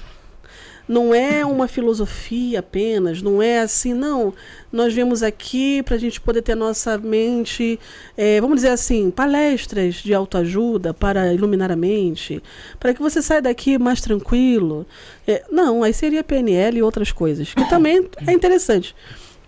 Não 0.88 1.14
é 1.14 1.46
uma 1.46 1.68
filosofia 1.68 2.60
apenas, 2.60 3.22
não 3.22 3.42
é 3.42 3.60
assim, 3.60 3.94
não. 3.94 4.34
Nós 4.72 4.94
viemos 4.94 5.22
aqui 5.22 5.84
para 5.84 5.96
a 5.96 5.98
gente 5.98 6.22
poder 6.22 6.42
ter 6.42 6.56
nossa 6.56 6.98
mente, 6.98 7.78
eh, 8.18 8.40
vamos 8.40 8.58
dizer 8.58 8.70
assim, 8.70 9.12
palestras 9.12 9.96
de 9.96 10.14
autoajuda 10.14 10.94
para 10.94 11.34
iluminar 11.34 11.72
a 11.72 11.76
mente, 11.76 12.42
para 12.80 12.94
que 12.94 13.02
você 13.02 13.22
saia 13.22 13.42
daqui 13.42 13.78
mais 13.78 14.00
tranquilo. 14.00 14.86
Eh, 15.28 15.44
não, 15.52 15.84
aí 15.84 15.94
seria 15.94 16.24
PNL 16.24 16.78
e 16.78 16.84
outras 16.84 17.12
coisas, 17.12 17.54
que 17.54 17.68
também 17.70 18.08
é 18.26 18.32
interessante. 18.32 18.96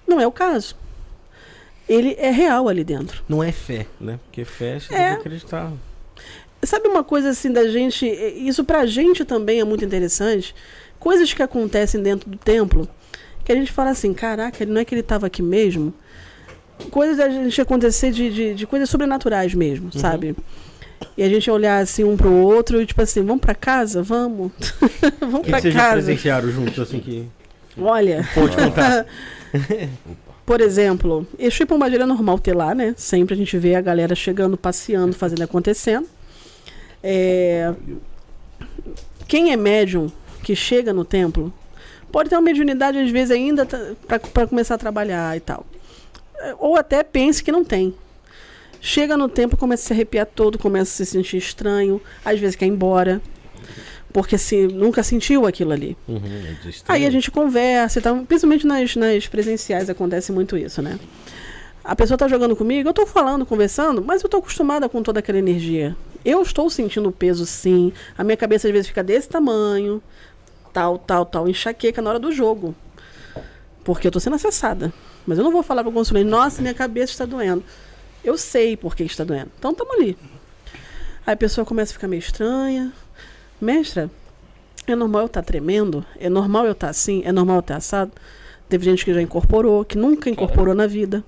Não 0.05 0.19
é 0.19 0.27
o 0.27 0.31
caso. 0.31 0.75
Ele 1.87 2.15
é 2.19 2.29
real 2.31 2.67
ali 2.67 2.83
dentro. 2.83 3.23
Não 3.29 3.41
é 3.43 3.51
fé, 3.51 3.87
né? 3.99 4.19
Porque 4.25 4.43
fé 4.43 4.79
você 4.79 4.93
É. 4.93 4.97
tem 4.97 5.13
que 5.15 5.19
acreditar. 5.21 5.71
Sabe 6.61 6.89
uma 6.89 7.03
coisa 7.05 7.29
assim 7.29 7.49
da 7.51 7.65
gente, 7.69 8.05
isso 8.05 8.65
pra 8.65 8.85
gente 8.85 9.23
também 9.23 9.61
é 9.61 9.63
muito 9.63 9.85
interessante, 9.85 10.53
coisas 10.99 11.33
que 11.33 11.41
acontecem 11.41 12.01
dentro 12.01 12.29
do 12.29 12.37
templo, 12.37 12.87
que 13.43 13.51
a 13.51 13.55
gente 13.55 13.71
fala 13.71 13.91
assim, 13.91 14.13
caraca, 14.13 14.65
não 14.65 14.81
é 14.81 14.85
que 14.85 14.93
ele 14.93 15.01
estava 15.01 15.25
aqui 15.27 15.41
mesmo? 15.41 15.93
Coisas 16.91 17.17
da 17.17 17.29
gente 17.29 17.59
acontecer 17.59 18.11
de, 18.11 18.31
de, 18.31 18.53
de 18.53 18.67
coisas 18.67 18.89
sobrenaturais 18.89 19.53
mesmo, 19.53 19.91
sabe? 19.91 20.35
E 21.17 21.23
a 21.23 21.29
gente 21.29 21.49
olhar 21.49 21.79
assim 21.81 22.03
um 22.03 22.15
pro 22.15 22.31
outro 22.31 22.81
e 22.81 22.85
tipo 22.85 23.01
assim, 23.01 23.23
vamos 23.23 23.41
pra 23.41 23.55
casa? 23.55 24.01
Vamos. 24.03 24.51
vamos 25.19 25.41
que 25.41 25.51
vocês 25.51 25.73
já 25.73 25.79
casa. 25.79 25.93
presenciaram 25.93 26.49
juntos, 26.51 26.79
assim, 26.79 26.99
que... 26.99 27.27
Olha, 27.77 28.27
Pode 28.33 28.55
contar. 28.55 29.05
por 30.45 30.61
exemplo, 30.61 31.27
Exu 31.37 31.63
e 31.63 31.65
Pombagira 31.65 32.03
é 32.03 32.05
normal 32.05 32.39
ter 32.39 32.55
lá, 32.55 32.73
né? 32.73 32.93
Sempre 32.97 33.35
a 33.35 33.37
gente 33.37 33.57
vê 33.57 33.75
a 33.75 33.81
galera 33.81 34.15
chegando, 34.15 34.57
passeando, 34.57 35.13
fazendo 35.13 35.43
acontecendo. 35.43 36.07
É, 37.03 37.73
Quem 39.27 39.51
é 39.53 39.57
médium 39.57 40.11
que 40.43 40.55
chega 40.55 40.93
no 40.93 41.05
templo 41.05 41.53
pode 42.11 42.29
ter 42.29 42.35
uma 42.35 42.41
mediunidade, 42.41 42.97
às 42.97 43.09
vezes, 43.09 43.31
ainda 43.31 43.65
para 44.07 44.47
começar 44.47 44.75
a 44.75 44.77
trabalhar 44.77 45.35
e 45.37 45.39
tal. 45.39 45.65
É, 46.39 46.55
Ou 46.57 46.75
até 46.75 47.03
pense 47.03 47.43
que 47.43 47.51
não 47.51 47.63
tem. 47.63 47.93
Chega 48.81 49.17
no 49.17 49.27
templo, 49.27 49.57
começa 49.57 49.83
a 49.83 49.87
se 49.87 49.93
arrepiar 49.93 50.25
todo, 50.25 50.57
começa 50.57 50.91
a 50.91 51.05
se 51.05 51.11
sentir 51.11 51.37
estranho, 51.37 52.01
às 52.23 52.39
vezes 52.39 52.55
quer 52.55 52.65
ir 52.65 52.69
embora. 52.69 53.21
Porque 54.11 54.37
se 54.37 54.67
nunca 54.67 55.03
sentiu 55.03 55.45
aquilo 55.45 55.71
ali. 55.71 55.95
Uhum, 56.07 56.19
é 56.19 56.71
Aí 56.87 57.05
a 57.05 57.11
gente 57.11 57.29
conversa 57.29 57.99
e 57.99 58.01
tal. 58.01 58.25
Principalmente 58.25 58.65
nas, 58.65 58.95
nas 58.95 59.27
presenciais 59.27 59.87
acontece 59.87 60.31
muito 60.31 60.57
isso, 60.57 60.81
né? 60.81 60.97
A 61.83 61.95
pessoa 61.95 62.17
tá 62.17 62.27
jogando 62.27 62.55
comigo, 62.55 62.89
eu 62.89 62.93
tô 62.93 63.05
falando, 63.05 63.45
conversando, 63.45 64.03
mas 64.03 64.23
eu 64.23 64.29
tô 64.29 64.37
acostumada 64.37 64.89
com 64.89 65.03
toda 65.03 65.19
aquela 65.19 65.37
energia. 65.37 65.95
Eu 66.25 66.41
estou 66.41 66.69
sentindo 66.69 67.09
o 67.09 67.11
peso, 67.11 67.45
sim. 67.45 67.93
A 68.17 68.23
minha 68.23 68.35
cabeça 68.35 68.67
às 68.67 68.73
vezes 68.73 68.87
fica 68.87 69.03
desse 69.03 69.29
tamanho, 69.29 70.01
tal, 70.73 70.97
tal, 70.97 71.25
tal, 71.25 71.47
enxaqueca 71.47 72.01
na 72.01 72.11
hora 72.11 72.19
do 72.19 72.31
jogo. 72.31 72.75
Porque 73.83 74.07
eu 74.07 74.11
tô 74.11 74.19
sendo 74.19 74.35
acessada. 74.35 74.93
Mas 75.25 75.37
eu 75.37 75.43
não 75.43 75.51
vou 75.51 75.63
falar 75.63 75.83
para 75.83 75.89
o 75.89 75.93
consulente, 75.93 76.29
nossa, 76.29 76.61
minha 76.61 76.73
cabeça 76.73 77.11
está 77.11 77.25
doendo. 77.25 77.63
Eu 78.23 78.37
sei 78.37 78.75
por 78.75 78.95
que 78.95 79.03
está 79.03 79.23
doendo. 79.23 79.51
Então 79.57 79.71
estamos 79.71 79.93
ali. 79.95 80.17
Aí 81.25 81.33
a 81.33 81.37
pessoa 81.37 81.65
começa 81.65 81.91
a 81.91 81.93
ficar 81.93 82.07
meio 82.07 82.19
estranha. 82.19 82.91
Mestra, 83.61 84.09
é 84.87 84.95
normal 84.95 85.21
eu 85.21 85.27
estar 85.27 85.43
tremendo? 85.43 86.05
É 86.19 86.29
normal 86.29 86.65
eu 86.65 86.71
estar 86.71 86.89
assim? 86.89 87.21
É 87.25 87.31
normal 87.31 87.57
eu 87.57 87.61
estar 87.61 87.77
assado? 87.77 88.11
Teve 88.67 88.85
gente 88.85 89.05
que 89.05 89.13
já 89.13 89.21
incorporou, 89.21 89.85
que 89.85 89.97
nunca 89.97 90.29
incorporou 90.29 90.73
na 90.73 90.87
vida. 90.87 91.23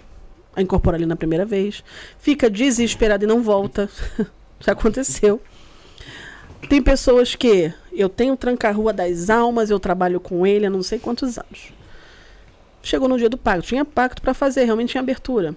A 0.55 0.61
incorpora 0.61 0.97
ali 0.97 1.05
na 1.05 1.15
primeira 1.15 1.45
vez. 1.45 1.83
Fica 2.19 2.49
desesperada 2.49 3.23
e 3.23 3.27
não 3.27 3.41
volta. 3.41 3.89
já 4.59 4.73
aconteceu. 4.73 5.41
Tem 6.69 6.81
pessoas 6.81 7.35
que 7.35 7.73
eu 7.91 8.07
tenho 8.07 8.35
tranca-rua 8.37 8.93
das 8.93 9.29
almas, 9.29 9.69
eu 9.69 9.79
trabalho 9.79 10.19
com 10.19 10.45
ele 10.45 10.65
há 10.65 10.69
não 10.69 10.83
sei 10.83 10.99
quantos 10.99 11.37
anos. 11.37 11.73
Chegou 12.81 13.07
no 13.07 13.17
dia 13.17 13.29
do 13.29 13.37
pacto, 13.37 13.67
tinha 13.67 13.85
pacto 13.85 14.21
para 14.21 14.33
fazer, 14.33 14.63
realmente 14.63 14.91
tinha 14.91 15.01
abertura. 15.01 15.55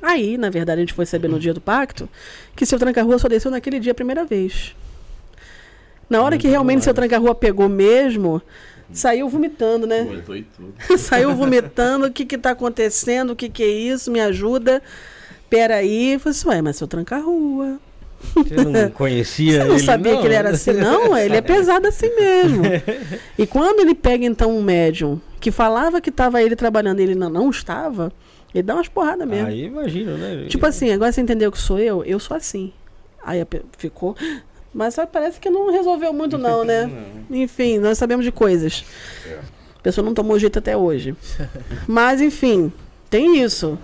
Aí, 0.00 0.36
na 0.36 0.50
verdade, 0.50 0.80
a 0.80 0.82
gente 0.82 0.92
foi 0.92 1.06
saber 1.06 1.28
no 1.28 1.38
dia 1.38 1.54
do 1.54 1.60
pacto 1.60 2.08
que 2.54 2.66
seu 2.66 2.78
tranca-rua 2.78 3.18
só 3.18 3.28
desceu 3.28 3.50
naquele 3.50 3.80
dia 3.80 3.92
a 3.92 3.94
primeira 3.94 4.24
vez. 4.24 4.74
Na 6.08 6.22
hora 6.22 6.36
que 6.36 6.46
realmente 6.46 6.84
seu 6.84 6.94
tranca-rua 6.94 7.34
pegou 7.34 7.68
mesmo, 7.68 8.40
saiu 8.92 9.28
vomitando, 9.28 9.86
né? 9.86 10.04
Saiu 10.98 11.34
vomitando, 11.34 12.06
o 12.06 12.12
que 12.12 12.24
que 12.24 12.36
tá 12.36 12.50
acontecendo, 12.50 13.30
o 13.30 13.36
que 13.36 13.48
que 13.48 13.62
é 13.62 13.68
isso, 13.68 14.10
me 14.10 14.20
ajuda. 14.20 14.82
Peraí, 15.48 16.12
eu 16.12 16.20
falei 16.20 16.36
assim, 16.36 16.48
ué, 16.48 16.62
mas 16.62 16.76
seu 16.76 16.86
tranca-rua. 16.86 17.78
Você 18.34 18.64
não 18.64 18.90
conhecia 18.90 19.52
Você 19.52 19.64
não 19.64 19.76
ele, 19.76 19.84
sabia 19.84 20.16
que 20.18 20.26
ele 20.26 20.34
era 20.34 20.50
assim? 20.50 20.72
Não, 20.72 21.16
ele 21.18 21.36
é 21.36 21.40
pesado 21.40 21.86
assim 21.86 22.14
mesmo. 22.14 22.62
E 23.38 23.46
quando 23.46 23.80
ele 23.80 23.94
pega, 23.94 24.24
então, 24.24 24.56
um 24.56 24.62
médium 24.62 25.20
que 25.40 25.50
falava 25.50 26.00
que 26.00 26.10
estava 26.10 26.42
ele 26.42 26.56
trabalhando 26.56 27.00
e 27.00 27.02
ele 27.02 27.14
não, 27.14 27.28
não 27.28 27.50
estava, 27.50 28.12
ele 28.54 28.62
dá 28.62 28.74
umas 28.74 28.88
porradas 28.88 29.26
mesmo. 29.26 29.48
Aí 29.48 29.64
imagino, 29.64 30.16
né? 30.16 30.46
Tipo 30.48 30.64
assim, 30.66 30.90
agora 30.92 31.12
você 31.12 31.20
entendeu 31.20 31.50
que 31.50 31.58
sou 31.58 31.78
eu? 31.78 32.04
Eu 32.04 32.18
sou 32.18 32.36
assim. 32.36 32.72
Aí 33.24 33.44
ficou. 33.76 34.16
Mas 34.72 34.94
só 34.94 35.06
parece 35.06 35.38
que 35.38 35.48
não 35.48 35.70
resolveu 35.70 36.12
muito, 36.12 36.36
não, 36.36 36.64
né? 36.64 36.90
Enfim, 37.30 37.78
nós 37.78 37.96
sabemos 37.96 38.24
de 38.24 38.32
coisas. 38.32 38.84
A 39.78 39.80
pessoa 39.82 40.04
não 40.04 40.12
tomou 40.12 40.38
jeito 40.38 40.58
até 40.58 40.76
hoje. 40.76 41.14
Mas, 41.86 42.20
enfim, 42.20 42.72
tem 43.14 43.40
isso. 43.40 43.78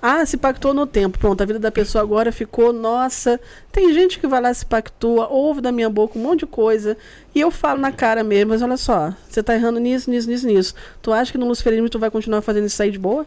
Ah, 0.00 0.24
se 0.24 0.36
pactou 0.36 0.72
no 0.72 0.86
tempo. 0.86 1.18
Pronto, 1.18 1.40
a 1.42 1.44
vida 1.44 1.58
da 1.58 1.72
pessoa 1.72 2.02
agora 2.02 2.30
ficou, 2.30 2.72
nossa. 2.72 3.40
Tem 3.72 3.92
gente 3.92 4.16
que 4.20 4.28
vai 4.28 4.40
lá, 4.40 4.54
se 4.54 4.64
pactua, 4.64 5.26
ouve 5.26 5.60
da 5.60 5.72
minha 5.72 5.90
boca 5.90 6.16
um 6.16 6.22
monte 6.22 6.40
de 6.40 6.46
coisa. 6.46 6.96
E 7.34 7.40
eu 7.40 7.50
falo 7.50 7.80
na 7.80 7.90
cara 7.90 8.22
mesmo, 8.22 8.50
mas 8.50 8.62
olha 8.62 8.76
só, 8.76 9.12
você 9.28 9.42
tá 9.42 9.56
errando 9.56 9.80
nisso, 9.80 10.08
nisso, 10.08 10.30
nisso, 10.30 10.46
nisso. 10.46 10.74
Tu 11.02 11.12
acha 11.12 11.32
que 11.32 11.36
no 11.36 11.48
luciferismo 11.48 11.88
tu 11.88 11.98
vai 11.98 12.12
continuar 12.12 12.42
fazendo 12.42 12.66
isso 12.66 12.80
aí 12.80 12.92
de 12.92 12.98
boa? 12.98 13.26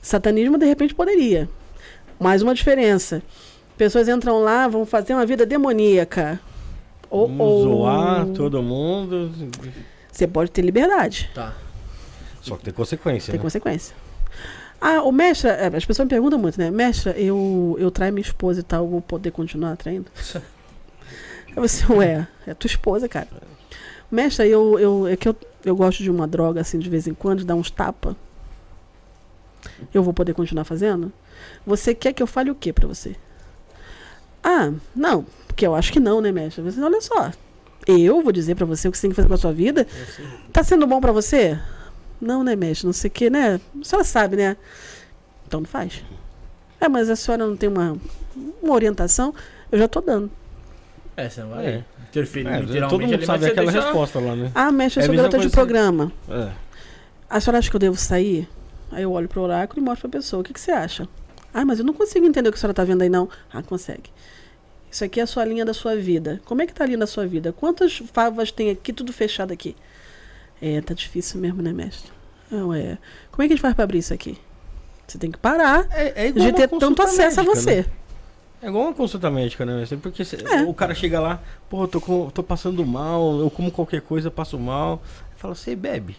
Satanismo, 0.00 0.56
de 0.56 0.64
repente, 0.64 0.94
poderia. 0.94 1.46
Mais 2.18 2.40
uma 2.40 2.54
diferença. 2.54 3.22
Pessoas 3.76 4.08
entram 4.08 4.40
lá, 4.40 4.66
vão 4.68 4.86
fazer 4.86 5.12
uma 5.12 5.26
vida 5.26 5.44
demoníaca. 5.44 6.40
Ou, 7.10 7.26
Vamos 7.28 7.46
ou- 7.46 7.62
zoar 7.62 8.26
todo 8.28 8.62
mundo. 8.62 9.30
Você 10.10 10.26
pode 10.26 10.50
ter 10.50 10.62
liberdade. 10.62 11.30
Tá. 11.34 11.52
Só 12.40 12.56
que 12.56 12.64
tem 12.64 12.72
consequência. 12.72 13.30
Tem 13.32 13.38
né? 13.38 13.42
consequência. 13.42 13.94
Ah, 14.80 15.02
o 15.02 15.12
mestre, 15.12 15.50
é, 15.50 15.66
as 15.66 15.84
pessoas 15.84 16.06
me 16.06 16.10
perguntam 16.10 16.38
muito, 16.38 16.58
né? 16.58 16.70
Mestre, 16.70 17.12
eu, 17.16 17.76
eu 17.78 17.90
traio 17.90 18.12
minha 18.12 18.24
esposa 18.24 18.60
e 18.60 18.62
tal, 18.62 18.88
vou 18.88 19.02
poder 19.02 19.30
continuar 19.30 19.76
traindo? 19.76 20.10
Eu 21.56 21.64
assim, 21.64 21.92
ué, 21.94 22.28
é 22.46 22.54
tua 22.54 22.68
esposa, 22.68 23.08
cara. 23.08 23.26
Mestre, 24.08 24.48
eu, 24.48 24.78
eu, 24.78 25.08
é 25.08 25.16
que 25.16 25.28
eu, 25.28 25.36
eu 25.64 25.74
gosto 25.74 26.00
de 26.00 26.08
uma 26.08 26.24
droga, 26.24 26.60
assim, 26.60 26.78
de 26.78 26.88
vez 26.88 27.08
em 27.08 27.12
quando, 27.12 27.40
de 27.40 27.44
dar 27.44 27.56
uns 27.56 27.72
tapa. 27.72 28.16
Eu 29.92 30.02
vou 30.04 30.14
poder 30.14 30.32
continuar 30.32 30.62
fazendo? 30.62 31.12
Você 31.66 31.92
quer 31.92 32.12
que 32.12 32.22
eu 32.22 32.26
fale 32.28 32.52
o 32.52 32.54
que 32.54 32.72
pra 32.72 32.86
você? 32.86 33.16
Ah, 34.44 34.72
não, 34.94 35.26
porque 35.46 35.66
eu 35.66 35.74
acho 35.74 35.92
que 35.92 35.98
não, 35.98 36.20
né, 36.20 36.30
mestre? 36.30 36.62
Você, 36.62 36.80
olha 36.80 37.00
só, 37.00 37.32
eu 37.86 38.22
vou 38.22 38.32
dizer 38.32 38.54
pra 38.54 38.66
você 38.66 38.88
o 38.88 38.92
que 38.92 38.98
você 38.98 39.02
tem 39.02 39.10
que 39.10 39.16
fazer 39.16 39.28
com 39.28 39.34
a 39.34 39.38
sua 39.38 39.52
vida. 39.52 39.86
Tá 40.52 40.62
sendo 40.62 40.86
bom 40.86 41.00
pra 41.00 41.12
você? 41.12 41.58
Não, 42.20 42.44
né, 42.44 42.54
mestre? 42.56 42.86
Não 42.86 42.92
sei 42.92 43.08
o 43.08 43.12
que, 43.12 43.30
né? 43.30 43.60
A 43.80 43.84
senhora 43.84 44.04
sabe, 44.04 44.36
né? 44.36 44.56
Então 45.46 45.60
não 45.60 45.66
faz. 45.68 46.04
É, 46.80 46.88
mas 46.88 47.08
a 47.10 47.16
senhora 47.16 47.46
não 47.46 47.56
tem 47.56 47.68
uma, 47.68 47.96
uma 48.62 48.74
orientação? 48.74 49.34
Eu 49.70 49.78
já 49.78 49.88
tô 49.88 50.00
dando. 50.00 50.30
É, 51.16 51.28
você 51.28 51.40
não 51.42 51.50
vai 51.50 51.66
É. 51.66 51.84
interferir 52.08 52.46
É, 52.48 52.60
literalmente 52.60 52.90
todo 52.90 53.00
mundo 53.02 53.14
ali, 53.14 53.26
sabe 53.26 53.46
aquela 53.46 53.70
deixa- 53.72 53.86
resposta 53.86 54.18
lá, 54.20 54.36
né? 54.36 54.50
Ah, 54.54 54.70
mestre, 54.72 55.00
eu 55.00 55.04
É 55.04 55.06
sou 55.06 55.16
garota 55.16 55.36
de 55.38 55.42
coisa- 55.44 55.54
programa. 55.56 56.12
É. 56.28 56.50
A 57.28 57.40
senhora 57.40 57.58
acha 57.58 57.70
que 57.70 57.76
eu 57.76 57.80
devo 57.80 57.96
sair? 57.96 58.48
Aí 58.90 59.02
eu 59.02 59.12
olho 59.12 59.28
pro 59.28 59.40
oráculo 59.42 59.80
e 59.80 59.84
mostro 59.84 60.08
pra 60.08 60.18
pessoa. 60.18 60.40
O 60.40 60.44
que, 60.44 60.52
que 60.52 60.60
você 60.60 60.72
acha? 60.72 61.08
Ah, 61.54 61.64
mas 61.64 61.78
eu 61.78 61.84
não 61.84 61.92
consigo 61.94 62.26
entender 62.26 62.48
o 62.48 62.52
que 62.52 62.58
a 62.58 62.60
senhora 62.60 62.74
tá 62.74 62.84
vendo 62.84 63.02
aí, 63.02 63.08
não. 63.08 63.28
Ah, 63.52 63.62
consegue. 63.62 64.10
Isso 64.90 65.04
aqui 65.04 65.20
é 65.20 65.22
a 65.22 65.26
sua 65.26 65.44
linha 65.44 65.64
da 65.64 65.72
sua 65.74 65.94
vida. 65.96 66.40
Como 66.44 66.60
é 66.62 66.66
que 66.66 66.72
tá 66.74 66.82
a 66.84 66.86
linha 66.86 66.98
da 66.98 67.06
sua 67.06 67.26
vida? 67.26 67.52
Quantas 67.52 67.98
favas 68.12 68.50
tem 68.50 68.70
aqui, 68.70 68.92
tudo 68.92 69.12
fechado 69.12 69.52
aqui? 69.52 69.76
É, 70.60 70.80
tá 70.80 70.94
difícil 70.94 71.40
mesmo, 71.40 71.62
né, 71.62 71.72
mestre? 71.72 72.10
Não, 72.50 72.72
é. 72.74 72.98
Como 73.30 73.42
é 73.42 73.46
que 73.46 73.52
a 73.52 73.56
gente 73.56 73.62
faz 73.62 73.74
pra 73.74 73.84
abrir 73.84 73.98
isso 73.98 74.12
aqui? 74.12 74.36
Você 75.06 75.18
tem 75.18 75.30
que 75.30 75.38
parar 75.38 75.86
É, 75.90 76.24
é 76.24 76.28
igual 76.28 76.46
de 76.46 76.52
ter 76.52 76.68
tanto 76.68 76.80
consulta 76.80 77.02
acesso 77.04 77.40
a 77.40 77.42
médica, 77.42 77.60
você. 77.60 77.76
né? 77.76 77.84
É 78.62 78.68
igual 78.68 78.84
uma 78.84 78.92
consulta 78.94 79.30
médica, 79.30 79.64
né? 79.64 79.76
mestre? 79.78 79.96
Porque 79.98 80.24
cê- 80.24 80.38
É. 80.44 80.62
o 80.62 80.74
cara 80.74 80.94
chega 80.94 81.18
lá, 81.18 81.40
pô, 81.68 81.84
eu 81.84 81.88
tô, 81.88 82.00
com- 82.00 82.28
tô 82.30 82.42
passando 82.42 82.84
mal, 82.84 83.40
eu 83.40 83.50
como 83.50 83.70
qualquer 83.70 84.02
coisa, 84.02 84.30
passo 84.30 84.58
mal. 84.58 85.02
Fala, 85.36 85.54
você 85.54 85.74
bebe. 85.74 86.16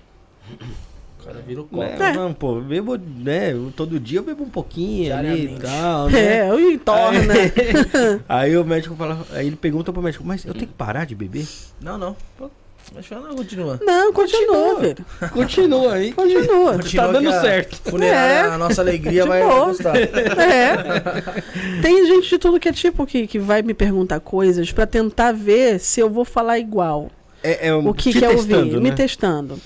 O 1.19 1.23
cara 1.23 1.39
vira 1.41 1.61
o 1.61 1.65
copo. 1.65 1.77
Né? 1.83 1.97
É. 1.99 2.13
Não, 2.13 2.33
pô, 2.33 2.59
bebo, 2.59 2.97
né? 2.97 3.51
Todo 3.75 3.99
dia 3.99 4.17
eu 4.19 4.23
bebo 4.23 4.43
um 4.43 4.49
pouquinho 4.49 5.15
ali 5.15 5.53
e 5.53 5.59
tal, 5.59 6.09
né? 6.09 6.19
É, 6.39 6.49
eu 6.49 6.59
entorna. 6.71 7.33
Aí 8.27 8.57
o 8.57 8.65
médico 8.65 8.95
fala, 8.95 9.23
aí 9.31 9.45
ele 9.45 9.55
pergunta 9.55 9.93
pro 9.93 10.01
médico, 10.01 10.23
mas 10.25 10.43
eu 10.43 10.53
tenho 10.53 10.65
que 10.67 10.73
parar 10.73 11.05
de 11.05 11.13
beber? 11.13 11.47
Não, 11.79 11.95
não. 11.97 12.15
Mas 12.93 13.09
não, 13.09 13.35
continua. 13.35 13.79
Não, 13.81 14.11
continua, 14.11 14.47
Continua. 14.47 14.79
velho. 14.81 15.05
Continua 15.31 15.93
aí. 15.93 16.11
Continua. 16.11 16.73
Continua 16.73 17.05
tá 17.05 17.11
dando 17.13 17.31
certo. 17.41 17.89
Funerária, 17.89 18.33
É. 18.49 18.53
a 18.53 18.57
nossa 18.57 18.81
alegria 18.81 19.23
De 19.23 19.29
vai 19.29 19.41
boa. 19.41 19.65
custar. 19.67 19.93
É. 20.51 21.81
Tem 21.81 22.05
gente 22.05 22.29
de 22.29 22.37
tudo 22.37 22.59
que 22.59 22.67
é 22.69 22.73
tipo 22.73 23.05
que, 23.05 23.27
que 23.27 23.39
vai 23.39 23.61
me 23.61 23.73
perguntar 23.73 24.19
coisas 24.19 24.71
pra 24.71 24.85
tentar 24.85 25.31
ver 25.31 25.79
se 25.79 25.99
eu 26.01 26.09
vou 26.09 26.25
falar 26.25 26.59
igual. 26.59 27.09
É, 27.41 27.69
é 27.69 27.73
O 27.73 27.93
que 27.93 28.11
quer 28.11 28.29
testando, 28.35 28.57
ouvir? 28.57 28.81
Me 28.81 28.89
né? 28.89 28.95
testando. 28.95 29.59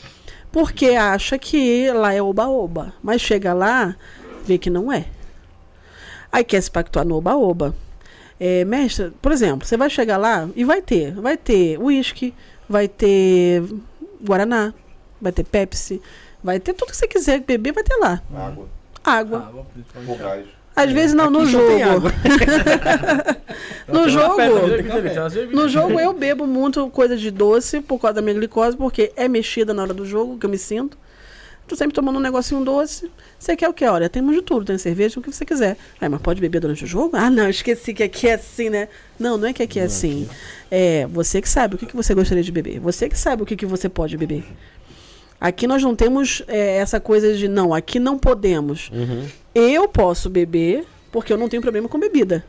Porque 0.51 0.89
acha 0.89 1.37
que 1.37 1.91
lá 1.91 2.13
é 2.13 2.21
oba-oba. 2.21 2.93
Mas 3.01 3.21
chega 3.21 3.53
lá, 3.53 3.95
vê 4.45 4.57
que 4.57 4.69
não 4.69 4.91
é. 4.91 5.05
Aí 6.31 6.43
quer 6.43 6.61
se 6.61 6.69
pactuar 6.69 7.05
no 7.05 7.15
oba-oba. 7.15 7.75
É, 8.39 8.63
mestre, 8.65 9.11
por 9.21 9.31
exemplo, 9.31 9.65
você 9.67 9.75
vai 9.77 9.89
chegar 9.89 10.17
lá 10.17 10.47
e 10.55 10.63
vai 10.63 10.81
ter. 10.81 11.13
Vai 11.13 11.37
ter 11.37 11.77
uísque, 11.79 12.33
vai 12.69 12.87
ter 12.87 13.63
Guaraná, 14.21 14.73
vai 15.21 15.31
ter 15.31 15.43
Pepsi, 15.43 16.01
vai 16.43 16.59
ter 16.59 16.73
tudo 16.73 16.89
que 16.89 16.97
você 16.97 17.07
quiser 17.07 17.41
beber, 17.41 17.73
vai 17.73 17.83
ter 17.83 17.95
lá. 17.97 18.21
Água, 18.33 18.67
Água. 19.03 19.39
Água. 19.39 19.65
Às 20.75 20.91
vezes 20.91 21.13
não, 21.13 21.29
no 21.29 21.39
Aqui 21.43 21.51
jogo. 21.51 22.11
No 23.87 24.09
jogo. 24.09 24.35
No 25.53 25.69
jogo 25.69 25.99
eu 25.99 26.11
bebo 26.11 26.45
muito 26.45 26.89
coisa 26.89 27.15
de 27.15 27.31
doce 27.31 27.79
por 27.81 27.99
causa 27.99 28.15
da 28.15 28.21
minha 28.21 28.33
glicose, 28.33 28.75
porque 28.75 29.13
é 29.15 29.27
mexida 29.27 29.73
na 29.73 29.83
hora 29.83 29.93
do 29.93 30.05
jogo, 30.05 30.37
que 30.37 30.45
eu 30.45 30.49
me 30.49 30.57
sinto. 30.57 30.97
Tô 31.67 31.75
sempre 31.75 31.95
tomando 31.95 32.17
um 32.17 32.21
negocinho 32.21 32.63
doce. 32.63 33.09
Você 33.39 33.55
quer 33.55 33.67
o 33.67 33.73
que? 33.73 33.83
Olha, 33.85 34.07
temos 34.07 34.35
de 34.35 34.41
tudo, 34.43 34.65
tem 34.65 34.77
cerveja, 34.77 35.19
o 35.19 35.23
que 35.23 35.31
você 35.31 35.43
quiser. 35.43 35.75
Aí, 35.99 36.07
mas 36.07 36.21
pode 36.21 36.39
beber 36.39 36.59
durante 36.59 36.83
o 36.83 36.87
jogo? 36.87 37.17
Ah, 37.17 37.29
não, 37.29 37.49
esqueci 37.49 37.91
que 37.93 38.03
aqui 38.03 38.27
é 38.27 38.35
assim, 38.35 38.69
né? 38.69 38.87
Não, 39.19 39.35
não 39.35 39.47
é 39.47 39.53
que 39.53 39.63
aqui 39.63 39.79
é 39.79 39.83
assim. 39.83 40.29
É 40.69 41.07
você 41.07 41.41
que 41.41 41.49
sabe 41.49 41.73
o 41.73 41.77
que, 41.77 41.87
que 41.87 41.95
você 41.95 42.13
gostaria 42.13 42.43
de 42.43 42.51
beber. 42.51 42.79
Você 42.79 43.09
que 43.09 43.17
sabe 43.17 43.41
o 43.41 43.45
que, 43.47 43.55
que 43.55 43.65
você 43.65 43.89
pode 43.89 44.15
beber. 44.15 44.43
Aqui 45.41 45.65
nós 45.65 45.81
não 45.81 45.95
temos 45.95 46.43
é, 46.47 46.77
essa 46.77 46.99
coisa 46.99 47.33
de, 47.33 47.47
não, 47.47 47.73
aqui 47.73 47.99
não 47.99 48.17
podemos. 48.17 48.89
Uhum. 48.93 49.25
Eu 49.53 49.87
posso 49.87 50.29
beber, 50.29 50.85
porque 51.11 51.33
eu 51.33 51.37
não 51.37 51.49
tenho 51.49 51.61
problema 51.63 51.89
com 51.89 51.99
bebida. 51.99 52.45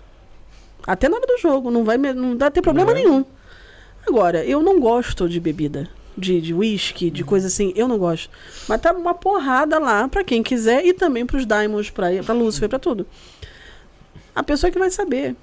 Até 0.87 1.09
na 1.09 1.17
hora 1.17 1.27
do 1.27 1.39
jogo, 1.39 1.71
não 1.71 1.85
vai 1.85 1.97
me- 1.99 2.13
não 2.13 2.37
dá 2.37 2.51
ter 2.51 2.61
problema 2.63 2.93
Não 2.93 2.99
é? 2.99 3.03
nenhum. 3.03 3.25
Agora, 4.07 4.45
eu 4.45 4.63
não 4.63 4.79
gosto 4.79 5.29
de 5.29 5.41
bebida, 5.41 5.89
de 6.17 6.41
de 6.41 6.55
whisky, 6.55 7.11
de 7.11 7.23
coisa 7.25 7.47
assim, 7.49 7.73
eu 7.77 7.87
não 7.87 7.99
gosto. 7.99 8.31
Mas 8.69 8.81
tá 8.81 8.93
uma 8.93 9.15
porrada 9.15 9.79
lá 9.79 10.09
pra 10.09 10.25
quem 10.25 10.43
quiser 10.43 10.85
e 10.85 10.93
também 10.93 11.27
pros 11.27 11.47
Diamonds, 11.47 11.91
pra, 11.91 12.09
pra 12.25 12.35
Lucifer, 12.35 12.69
pra 12.69 12.79
tudo. 12.79 13.07
A 14.35 14.43
pessoa 14.43 14.71
que 14.71 14.79
vai 14.79 14.91
saber. 14.91 15.37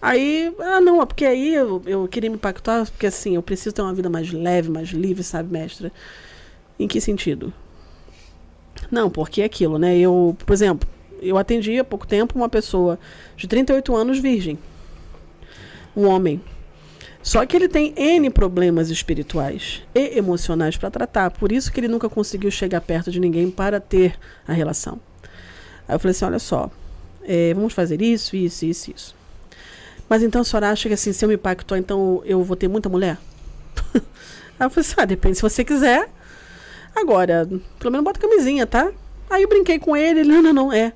Aí, 0.00 0.52
ah 0.58 0.80
não, 0.80 1.00
é 1.00 1.06
porque 1.06 1.24
aí 1.24 1.54
eu, 1.54 1.80
eu 1.86 2.08
queria 2.08 2.28
me 2.28 2.36
pactuar, 2.36 2.90
porque 2.90 3.06
assim, 3.06 3.36
eu 3.36 3.42
preciso 3.42 3.74
ter 3.74 3.82
uma 3.82 3.94
vida 3.94 4.10
mais 4.10 4.32
leve, 4.32 4.68
mais 4.68 4.88
livre, 4.88 5.22
sabe, 5.22 5.52
mestra? 5.52 5.92
Em 6.78 6.88
que 6.88 7.00
sentido? 7.00 7.52
Não, 8.90 9.08
porque 9.08 9.42
é 9.42 9.44
aquilo, 9.44 9.78
né? 9.78 9.96
Eu, 9.96 10.36
por 10.44 10.52
exemplo, 10.52 10.88
eu 11.20 11.38
atendi 11.38 11.78
há 11.78 11.84
pouco 11.84 12.06
tempo 12.06 12.36
uma 12.36 12.48
pessoa 12.48 12.98
de 13.36 13.46
38 13.46 13.94
anos 13.94 14.18
virgem. 14.18 14.58
Um 15.96 16.06
homem. 16.06 16.40
Só 17.22 17.46
que 17.46 17.56
ele 17.56 17.68
tem 17.68 17.94
N 17.96 18.28
problemas 18.30 18.90
espirituais 18.90 19.82
e 19.94 20.18
emocionais 20.18 20.76
para 20.76 20.90
tratar. 20.90 21.30
Por 21.30 21.52
isso 21.52 21.72
que 21.72 21.78
ele 21.78 21.88
nunca 21.88 22.08
conseguiu 22.08 22.50
chegar 22.50 22.80
perto 22.80 23.10
de 23.10 23.20
ninguém 23.20 23.50
para 23.50 23.78
ter 23.78 24.18
a 24.46 24.52
relação. 24.52 25.00
Aí 25.86 25.94
eu 25.94 26.00
falei 26.00 26.10
assim: 26.10 26.24
olha 26.24 26.38
só, 26.40 26.70
é, 27.22 27.54
vamos 27.54 27.72
fazer 27.72 28.02
isso, 28.02 28.34
isso, 28.34 28.64
isso, 28.64 28.90
isso. 28.90 29.16
Mas 30.08 30.22
então 30.22 30.40
a 30.40 30.44
senhora 30.44 30.70
acha 30.70 30.88
que 30.88 30.94
assim, 30.94 31.12
se 31.12 31.24
eu 31.24 31.28
me 31.28 31.36
pactuar, 31.36 31.78
então 31.78 32.22
eu 32.24 32.42
vou 32.42 32.56
ter 32.56 32.68
muita 32.68 32.88
mulher? 32.88 33.16
Aí 33.94 34.66
eu 34.66 34.70
falei 34.70 34.88
assim: 34.88 34.94
ah, 34.96 35.04
depende 35.04 35.36
se 35.36 35.42
você 35.42 35.64
quiser. 35.64 36.08
Agora, 36.94 37.48
pelo 37.78 37.90
menos 37.90 38.04
bota 38.04 38.20
camisinha, 38.20 38.66
tá? 38.66 38.92
Aí 39.30 39.44
eu 39.44 39.48
brinquei 39.48 39.78
com 39.78 39.96
ele, 39.96 40.20
ele, 40.20 40.28
não, 40.28 40.42
não, 40.42 40.52
não, 40.52 40.72
é. 40.72 40.92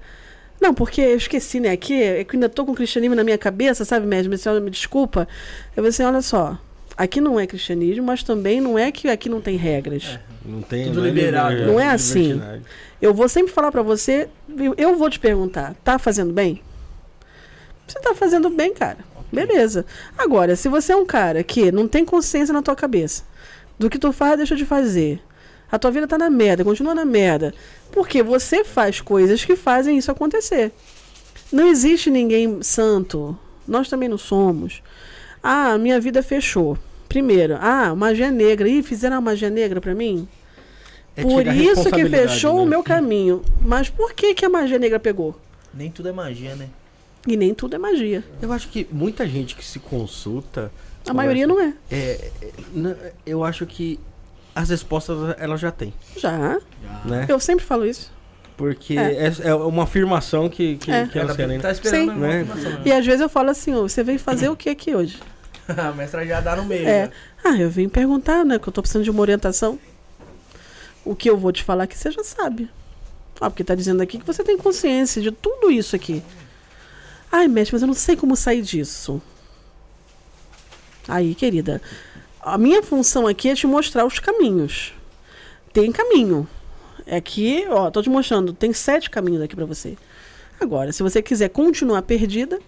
Não, 0.60 0.72
porque 0.74 1.00
eu 1.00 1.16
esqueci, 1.16 1.60
né? 1.60 1.70
Aqui, 1.70 1.94
é 2.02 2.24
que 2.24 2.34
eu 2.34 2.38
ainda 2.38 2.48
tô 2.48 2.64
com 2.64 2.72
o 2.72 2.74
cristianismo 2.74 3.14
na 3.14 3.22
minha 3.24 3.38
cabeça, 3.38 3.84
sabe, 3.84 4.06
mesmo? 4.06 4.32
A 4.34 4.38
senhora 4.38 4.60
me 4.60 4.70
desculpa. 4.70 5.28
Eu 5.70 5.74
falei 5.76 5.90
assim, 5.90 6.02
olha 6.02 6.22
só, 6.22 6.58
aqui 6.96 7.20
não 7.20 7.38
é 7.38 7.46
cristianismo, 7.46 8.04
mas 8.06 8.22
também 8.22 8.60
não 8.60 8.78
é 8.78 8.90
que 8.90 9.08
aqui 9.08 9.28
não 9.28 9.40
tem 9.40 9.56
regras. 9.56 10.18
Não 10.44 10.62
tem. 10.62 10.84
Tudo 10.86 11.00
não 11.00 11.06
é 11.06 11.10
liberado. 11.10 11.50
liber- 11.54 11.66
Não 11.66 11.78
é 11.80 11.88
assim. 11.88 12.40
Eu 13.02 13.12
vou 13.12 13.28
sempre 13.28 13.52
falar 13.52 13.70
pra 13.70 13.82
você, 13.82 14.28
eu- 14.58 14.74
eu 14.78 14.96
vou 14.96 15.10
te 15.10 15.18
perguntar, 15.20 15.74
tá 15.84 15.98
fazendo 15.98 16.32
bem? 16.32 16.62
Você 17.86 18.00
tá 18.00 18.14
fazendo 18.14 18.48
bem, 18.50 18.72
cara. 18.74 18.98
Beleza. 19.32 19.84
Agora, 20.16 20.56
se 20.56 20.68
você 20.68 20.92
é 20.92 20.96
um 20.96 21.04
cara 21.06 21.42
que 21.42 21.70
não 21.70 21.86
tem 21.86 22.04
consciência 22.04 22.52
na 22.52 22.62
tua 22.62 22.74
cabeça 22.76 23.24
do 23.78 23.90
que 23.90 23.98
tu 23.98 24.12
faz, 24.12 24.36
deixa 24.38 24.56
de 24.56 24.64
fazer. 24.64 25.20
A 25.70 25.78
tua 25.78 25.90
vida 25.90 26.06
tá 26.06 26.16
na 26.16 26.30
merda, 26.30 26.64
continua 26.64 26.94
na 26.94 27.04
merda. 27.04 27.52
Porque 27.92 28.22
você 28.22 28.64
faz 28.64 29.00
coisas 29.00 29.44
que 29.44 29.56
fazem 29.56 29.98
isso 29.98 30.10
acontecer. 30.10 30.72
Não 31.52 31.66
existe 31.66 32.10
ninguém 32.10 32.62
santo. 32.62 33.38
Nós 33.66 33.88
também 33.88 34.08
não 34.08 34.18
somos. 34.18 34.82
Ah, 35.42 35.76
minha 35.78 36.00
vida 36.00 36.22
fechou. 36.22 36.78
Primeiro, 37.08 37.56
ah, 37.60 37.94
magia 37.94 38.30
negra. 38.30 38.68
Ih, 38.68 38.82
fizeram 38.82 39.16
a 39.16 39.20
magia 39.20 39.50
negra 39.50 39.80
pra 39.80 39.94
mim? 39.94 40.28
É 41.16 41.22
Por 41.22 41.46
isso 41.46 41.90
que 41.90 42.06
fechou 42.06 42.56
né? 42.56 42.62
o 42.62 42.66
meu 42.66 42.82
caminho. 42.82 43.42
Mas 43.60 43.88
por 43.88 44.12
que, 44.12 44.34
que 44.34 44.44
a 44.44 44.50
magia 44.50 44.78
negra 44.78 45.00
pegou? 45.00 45.34
Nem 45.72 45.90
tudo 45.90 46.08
é 46.08 46.12
magia, 46.12 46.54
né? 46.54 46.68
E 47.26 47.36
nem 47.36 47.54
tudo 47.54 47.74
é 47.74 47.78
magia. 47.78 48.22
Eu 48.40 48.52
acho 48.52 48.68
que 48.68 48.86
muita 48.92 49.26
gente 49.26 49.56
que 49.56 49.64
se 49.64 49.78
consulta. 49.78 50.70
A 51.08 51.14
maioria 51.14 51.46
não 51.46 51.60
é. 51.60 51.72
É, 51.90 52.30
é, 52.42 53.12
eu 53.24 53.42
acho 53.42 53.66
que 53.66 53.98
as 54.56 54.70
respostas 54.70 55.36
ela 55.38 55.56
já 55.56 55.70
tem, 55.70 55.92
Já. 56.16 56.58
né? 57.04 57.26
Eu 57.28 57.38
sempre 57.38 57.64
falo 57.64 57.84
isso. 57.86 58.10
Porque 58.56 58.98
É. 58.98 59.26
é, 59.28 59.32
é 59.50 59.54
uma 59.54 59.82
afirmação 59.82 60.48
que, 60.48 60.78
que, 60.78 60.90
É. 60.90 61.06
que 61.06 61.18
elas 61.18 61.30
Ela 61.38 61.46
querem. 61.48 61.60
tá 61.60 61.70
esperando 61.70 62.12
Sim. 62.14 62.18
Né? 62.18 62.46
E 62.86 62.90
às 62.90 63.04
vezes 63.04 63.20
eu 63.20 63.28
falo 63.28 63.50
assim, 63.50 63.74
ó, 63.74 63.82
você 63.82 64.02
veio 64.02 64.18
fazer 64.18 64.48
o 64.48 64.56
que 64.56 64.70
aqui 64.70 64.94
hoje? 64.94 65.20
A 65.68 65.92
mestra 65.92 66.24
já 66.26 66.40
dá 66.40 66.56
no 66.56 66.64
meio. 66.64 66.88
É. 66.88 67.06
né? 67.08 67.12
Ah, 67.44 67.54
eu 67.56 67.68
vim 67.68 67.86
perguntar, 67.88 68.44
né? 68.46 68.58
Que 68.58 68.66
eu 68.66 68.72
tô 68.72 68.80
precisando 68.80 69.04
de 69.04 69.10
uma 69.10 69.20
orientação. 69.20 69.78
O 71.04 71.14
que 71.14 71.28
eu 71.28 71.36
vou 71.36 71.52
te 71.52 71.62
falar 71.62 71.86
que 71.86 71.96
você 71.98 72.10
já 72.10 72.24
sabe. 72.24 72.70
Ah, 73.40 73.50
porque 73.50 73.62
tá 73.62 73.74
dizendo 73.74 74.00
aqui 74.00 74.18
que 74.18 74.26
você 74.26 74.42
tem 74.42 74.56
consciência 74.56 75.20
de 75.20 75.30
tudo 75.30 75.70
isso 75.70 75.94
aqui. 75.94 76.22
Ai, 77.30 77.46
mestre, 77.48 77.74
mas 77.74 77.82
eu 77.82 77.88
não 77.88 77.94
sei 77.94 78.16
como 78.16 78.34
sair 78.34 78.62
disso. 78.62 79.20
Aí, 81.06 81.34
querida, 81.34 81.80
a 82.46 82.56
minha 82.56 82.80
função 82.80 83.26
aqui 83.26 83.48
é 83.48 83.56
te 83.56 83.66
mostrar 83.66 84.06
os 84.06 84.20
caminhos. 84.20 84.94
Tem 85.72 85.90
caminho. 85.90 86.48
É 87.04 87.16
aqui, 87.16 87.66
ó, 87.68 87.90
tô 87.90 88.00
te 88.00 88.08
mostrando, 88.08 88.52
tem 88.52 88.72
sete 88.72 89.10
caminhos 89.10 89.42
aqui 89.42 89.56
pra 89.56 89.64
você. 89.64 89.98
Agora, 90.60 90.92
se 90.92 91.02
você 91.02 91.20
quiser 91.20 91.48
continuar 91.48 92.02
perdida, 92.02 92.60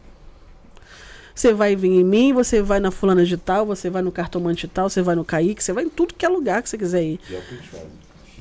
você 1.32 1.52
vai 1.52 1.76
vir 1.76 1.92
em 1.92 2.02
mim, 2.02 2.32
você 2.32 2.60
vai 2.60 2.80
na 2.80 2.90
fulana 2.90 3.24
de 3.24 3.36
tal, 3.36 3.64
você 3.66 3.88
vai 3.88 4.02
no 4.02 4.10
cartomante 4.10 4.66
tal, 4.66 4.90
você 4.90 5.00
vai 5.00 5.14
no 5.14 5.24
Kaique, 5.24 5.62
você 5.62 5.72
vai 5.72 5.84
em 5.84 5.88
tudo 5.88 6.12
que 6.12 6.26
é 6.26 6.28
lugar 6.28 6.60
que 6.60 6.68
você 6.68 6.76
quiser 6.76 7.04
ir. 7.04 7.20
E 7.30 7.36
é 7.36 7.38
o 7.38 7.42
que 7.42 7.54
eles 7.54 7.66
fazem. 7.66 7.90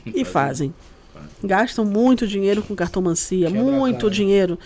E 0.08 0.26
fazem. 0.26 0.74
Gastam 1.44 1.86
muito 1.86 2.26
dinheiro 2.26 2.64
com 2.64 2.76
cartomancia, 2.76 3.48
Quebra 3.48 3.62
muito 3.62 4.10
dinheiro. 4.10 4.58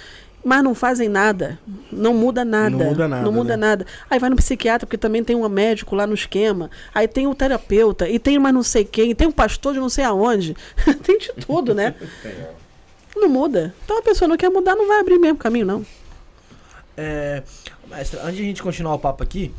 Mas 0.43 0.63
não 0.63 0.73
fazem 0.73 1.07
nada. 1.07 1.59
Não 1.91 2.13
muda 2.13 2.43
nada. 2.43 2.69
Não 2.69 2.85
muda 2.85 3.07
nada, 3.07 3.23
Não 3.23 3.31
muda 3.31 3.57
né? 3.57 3.67
nada. 3.67 3.85
Aí 4.09 4.19
vai 4.19 4.29
no 4.29 4.35
psiquiatra, 4.35 4.87
porque 4.87 4.97
também 4.97 5.23
tem 5.23 5.35
um 5.35 5.47
médico 5.47 5.95
lá 5.95 6.07
no 6.07 6.13
esquema. 6.13 6.69
Aí 6.93 7.07
tem 7.07 7.27
o 7.27 7.35
terapeuta, 7.35 8.09
e 8.09 8.17
tem 8.17 8.39
mais 8.39 8.53
não 8.53 8.63
sei 8.63 8.83
quem, 8.83 9.11
e 9.11 9.15
tem 9.15 9.27
um 9.27 9.31
pastor 9.31 9.73
de 9.73 9.79
não 9.79 9.89
sei 9.89 10.03
aonde. 10.03 10.55
tem 11.03 11.19
de 11.19 11.31
tudo, 11.45 11.75
né? 11.75 11.93
Não 13.15 13.29
muda. 13.29 13.73
Então 13.85 13.99
a 13.99 14.01
pessoa 14.01 14.27
não 14.27 14.37
quer 14.37 14.49
mudar, 14.49 14.75
não 14.75 14.87
vai 14.87 14.99
abrir 14.99 15.19
mesmo 15.19 15.37
caminho, 15.37 15.65
não. 15.65 15.85
É, 16.97 17.43
mestra, 17.89 18.21
antes 18.23 18.37
de 18.37 18.43
a 18.43 18.45
gente 18.45 18.63
continuar 18.63 18.95
o 18.95 18.99
papo 18.99 19.23
aqui, 19.23 19.53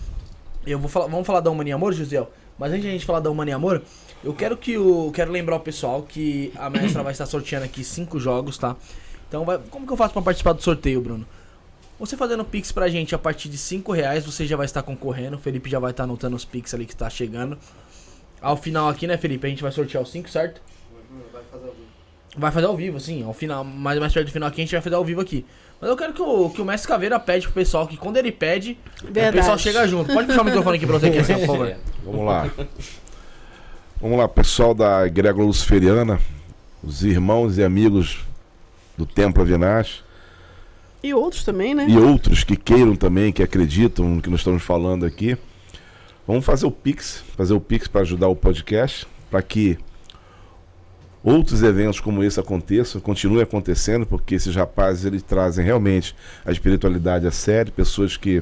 eu 0.66 0.78
vou 0.78 0.88
falar, 0.88 1.06
vamos 1.06 1.26
falar 1.26 1.40
da 1.40 1.50
Humana 1.50 1.70
e 1.70 1.72
Amor, 1.72 1.92
Josiel? 1.92 2.30
Mas 2.58 2.70
antes 2.70 2.82
de 2.82 2.88
a 2.88 2.92
gente 2.92 3.06
falar 3.06 3.20
da 3.20 3.30
Humana 3.30 3.50
e 3.50 3.54
Amor, 3.54 3.82
eu 4.22 4.32
quero 4.32 4.56
que 4.56 4.78
o 4.78 5.10
quero 5.12 5.32
lembrar 5.32 5.56
o 5.56 5.60
pessoal 5.60 6.02
que 6.02 6.52
a 6.56 6.70
mestra 6.70 7.02
vai 7.02 7.12
estar 7.12 7.26
sorteando 7.26 7.64
aqui 7.64 7.82
cinco 7.82 8.20
jogos, 8.20 8.56
tá? 8.56 8.76
Então, 9.32 9.46
vai, 9.46 9.58
como 9.70 9.86
que 9.86 9.92
eu 9.94 9.96
faço 9.96 10.12
pra 10.12 10.20
participar 10.20 10.52
do 10.52 10.62
sorteio, 10.62 11.00
Bruno? 11.00 11.24
Você 11.98 12.18
fazendo 12.18 12.44
pix 12.44 12.70
pra 12.70 12.86
gente 12.88 13.14
a 13.14 13.18
partir 13.18 13.48
de 13.48 13.56
5 13.56 13.90
reais, 13.90 14.26
você 14.26 14.46
já 14.46 14.58
vai 14.58 14.66
estar 14.66 14.82
concorrendo. 14.82 15.36
O 15.36 15.40
Felipe 15.40 15.70
já 15.70 15.78
vai 15.78 15.92
estar 15.92 16.04
anotando 16.04 16.36
os 16.36 16.44
pix 16.44 16.74
ali 16.74 16.84
que 16.84 16.94
tá 16.94 17.08
chegando. 17.08 17.56
Ao 18.42 18.58
final 18.58 18.90
aqui, 18.90 19.06
né, 19.06 19.16
Felipe? 19.16 19.46
A 19.46 19.48
gente 19.48 19.62
vai 19.62 19.72
sortear 19.72 20.02
os 20.02 20.10
5, 20.10 20.28
certo? 20.28 20.60
Vai 22.36 22.52
fazer 22.52 22.66
ao 22.66 22.76
vivo, 22.76 23.00
sim. 23.00 23.24
Ao 23.24 23.32
final, 23.32 23.64
mais, 23.64 23.98
mais 23.98 24.12
perto 24.12 24.26
do 24.26 24.32
final 24.32 24.50
aqui, 24.50 24.60
a 24.60 24.64
gente 24.64 24.72
vai 24.72 24.82
fazer 24.82 24.96
ao 24.96 25.04
vivo 25.04 25.22
aqui. 25.22 25.46
Mas 25.80 25.88
eu 25.88 25.96
quero 25.96 26.12
que 26.12 26.20
o, 26.20 26.50
que 26.50 26.60
o 26.60 26.64
Mestre 26.66 26.88
Caveira 26.88 27.18
pede 27.18 27.46
pro 27.46 27.54
pessoal 27.54 27.86
que 27.86 27.96
quando 27.96 28.18
ele 28.18 28.32
pede, 28.32 28.76
o 29.02 29.06
Verdade. 29.06 29.38
pessoal 29.38 29.56
chega 29.56 29.88
junto. 29.88 30.12
Pode 30.12 30.26
puxar 30.26 30.42
o 30.42 30.44
microfone 30.44 30.76
aqui 30.76 30.86
pra 30.86 30.98
você, 30.98 31.06
aqui, 31.06 31.18
assim, 31.18 31.38
por 31.38 31.46
favor. 31.46 31.74
Vamos 32.04 32.26
lá. 32.26 32.50
Vamos 33.98 34.18
lá, 34.18 34.28
pessoal 34.28 34.74
da 34.74 35.06
Egrégora 35.06 35.46
Luciferiana, 35.46 36.20
os 36.84 37.02
irmãos 37.02 37.56
e 37.56 37.64
amigos 37.64 38.30
do 39.02 39.06
Templo 39.06 39.42
Avinash 39.42 40.04
E 41.02 41.12
outros 41.12 41.44
também, 41.44 41.74
né? 41.74 41.86
e 41.88 41.98
outros 41.98 42.44
que 42.44 42.56
queiram 42.56 42.94
também, 42.94 43.32
que 43.32 43.42
acreditam 43.42 44.08
no 44.08 44.22
que 44.22 44.30
nós 44.30 44.40
estamos 44.40 44.62
falando 44.62 45.04
aqui. 45.04 45.36
Vamos 46.26 46.44
fazer 46.44 46.66
o 46.66 46.70
Pix, 46.70 47.24
fazer 47.36 47.52
o 47.52 47.60
Pix 47.60 47.88
para 47.88 48.02
ajudar 48.02 48.28
o 48.28 48.36
podcast, 48.36 49.06
para 49.28 49.42
que 49.42 49.76
outros 51.22 51.62
eventos 51.62 51.98
como 51.98 52.22
esse 52.22 52.38
aconteçam, 52.38 53.00
continuem 53.00 53.42
acontecendo, 53.42 54.06
porque 54.06 54.36
esses 54.36 54.54
rapazes 54.54 55.04
eles 55.04 55.22
trazem 55.22 55.64
realmente 55.64 56.14
a 56.44 56.52
espiritualidade 56.52 57.26
a 57.26 57.32
sério, 57.32 57.72
pessoas 57.72 58.16
que 58.16 58.40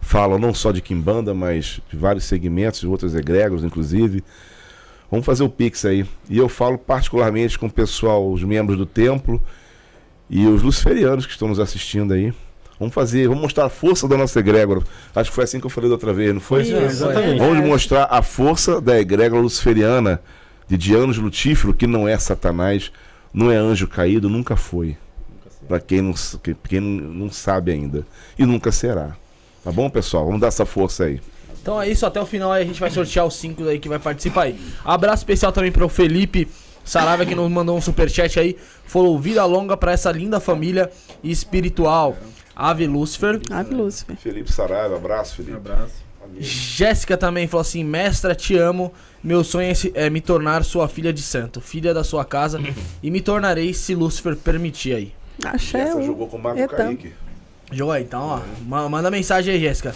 falam 0.00 0.38
não 0.38 0.52
só 0.52 0.72
de 0.72 0.80
Kimbanda, 0.80 1.32
mas 1.32 1.80
de 1.88 1.96
vários 1.96 2.24
segmentos, 2.24 2.80
de 2.80 2.88
outros 2.88 3.14
egregos, 3.14 3.62
inclusive. 3.62 4.24
Vamos 5.10 5.24
fazer 5.24 5.42
o 5.42 5.48
Pix 5.48 5.84
aí. 5.84 6.04
E 6.28 6.38
eu 6.38 6.48
falo 6.48 6.76
particularmente 6.76 7.58
com 7.58 7.66
o 7.66 7.70
pessoal, 7.70 8.30
os 8.30 8.42
membros 8.42 8.76
do 8.76 8.86
templo 8.86 9.42
e 10.28 10.46
os 10.46 10.62
luciferianos 10.62 11.24
que 11.24 11.32
estão 11.32 11.48
nos 11.48 11.58
assistindo 11.58 12.12
aí. 12.12 12.32
Vamos 12.78 12.94
fazer, 12.94 13.26
vamos 13.26 13.42
mostrar 13.42 13.64
a 13.64 13.68
força 13.68 14.06
da 14.06 14.16
nossa 14.16 14.38
egrégora. 14.38 14.82
Acho 15.14 15.30
que 15.30 15.34
foi 15.34 15.44
assim 15.44 15.58
que 15.58 15.66
eu 15.66 15.70
falei 15.70 15.90
da 15.90 15.94
outra 15.94 16.12
vez, 16.12 16.32
não 16.32 16.40
foi? 16.40 16.62
Isso, 16.62 16.76
exatamente. 16.76 17.38
Vamos 17.38 17.66
mostrar 17.66 18.06
a 18.08 18.22
força 18.22 18.80
da 18.80 19.00
egrégora 19.00 19.42
luciferiana 19.42 20.22
de 20.68 20.76
Dianos 20.76 21.16
Lutífero, 21.18 21.74
que 21.74 21.86
não 21.86 22.06
é 22.06 22.16
Satanás, 22.18 22.92
não 23.32 23.50
é 23.50 23.56
anjo 23.56 23.88
caído, 23.88 24.28
nunca 24.28 24.54
foi. 24.54 24.96
Para 25.66 25.80
quem, 25.80 26.00
não, 26.00 26.14
quem 26.68 26.80
não 26.80 27.30
sabe 27.30 27.72
ainda. 27.72 28.06
E 28.38 28.46
nunca 28.46 28.70
será. 28.70 29.16
Tá 29.64 29.72
bom, 29.72 29.90
pessoal? 29.90 30.26
Vamos 30.26 30.40
dar 30.40 30.48
essa 30.48 30.64
força 30.64 31.04
aí. 31.04 31.20
Então 31.60 31.80
é 31.80 31.88
isso, 31.88 32.06
até 32.06 32.20
o 32.20 32.26
final 32.26 32.52
aí 32.52 32.62
a 32.62 32.66
gente 32.66 32.80
vai 32.80 32.90
sortear 32.90 33.26
os 33.26 33.34
5 33.34 33.68
aí 33.68 33.78
que 33.78 33.88
vai 33.88 33.98
participar 33.98 34.44
aí. 34.44 34.58
Abraço 34.84 35.22
especial 35.22 35.52
também 35.52 35.72
pro 35.72 35.88
Felipe 35.88 36.48
Saraiva 36.84 37.26
que 37.26 37.34
nos 37.34 37.50
mandou 37.50 37.76
um 37.76 37.80
superchat 37.80 38.40
aí. 38.40 38.56
Falou 38.86 39.18
vida 39.18 39.44
longa 39.44 39.76
pra 39.76 39.92
essa 39.92 40.10
linda 40.10 40.40
família 40.40 40.90
espiritual. 41.22 42.16
Ave 42.56 42.86
Lúcifer. 42.86 43.40
Ave 43.50 43.74
Lúcifer. 43.74 44.16
Felipe 44.16 44.50
Saraiva, 44.52 44.96
abraço, 44.96 45.36
Felipe. 45.36 45.56
abraço. 45.56 46.08
Jéssica 46.38 47.16
também 47.16 47.46
falou 47.46 47.62
assim: 47.62 47.84
Mestra, 47.84 48.34
te 48.34 48.56
amo. 48.56 48.92
Meu 49.22 49.42
sonho 49.42 49.70
é, 49.70 50.06
é 50.06 50.10
me 50.10 50.20
tornar 50.20 50.64
sua 50.64 50.88
filha 50.88 51.12
de 51.12 51.22
santo, 51.22 51.60
filha 51.60 51.92
da 51.92 52.04
sua 52.04 52.24
casa, 52.24 52.60
e 53.02 53.10
me 53.10 53.20
tornarei 53.20 53.74
se 53.74 53.94
Lúcifer 53.94 54.36
permitir 54.36 54.94
aí. 54.94 55.12
Axé. 55.44 55.80
Essa 55.80 56.02
jogou 56.02 56.28
com 56.28 56.36
o 56.36 56.40
Mago 56.40 56.58
Eita. 56.58 56.76
Kaique. 56.76 57.12
Jogou 57.70 57.92
aí, 57.92 58.02
então, 58.02 58.20
ó. 58.22 58.40
ma- 58.66 58.88
Manda 58.88 59.10
mensagem 59.10 59.54
aí, 59.54 59.60
Jéssica. 59.60 59.92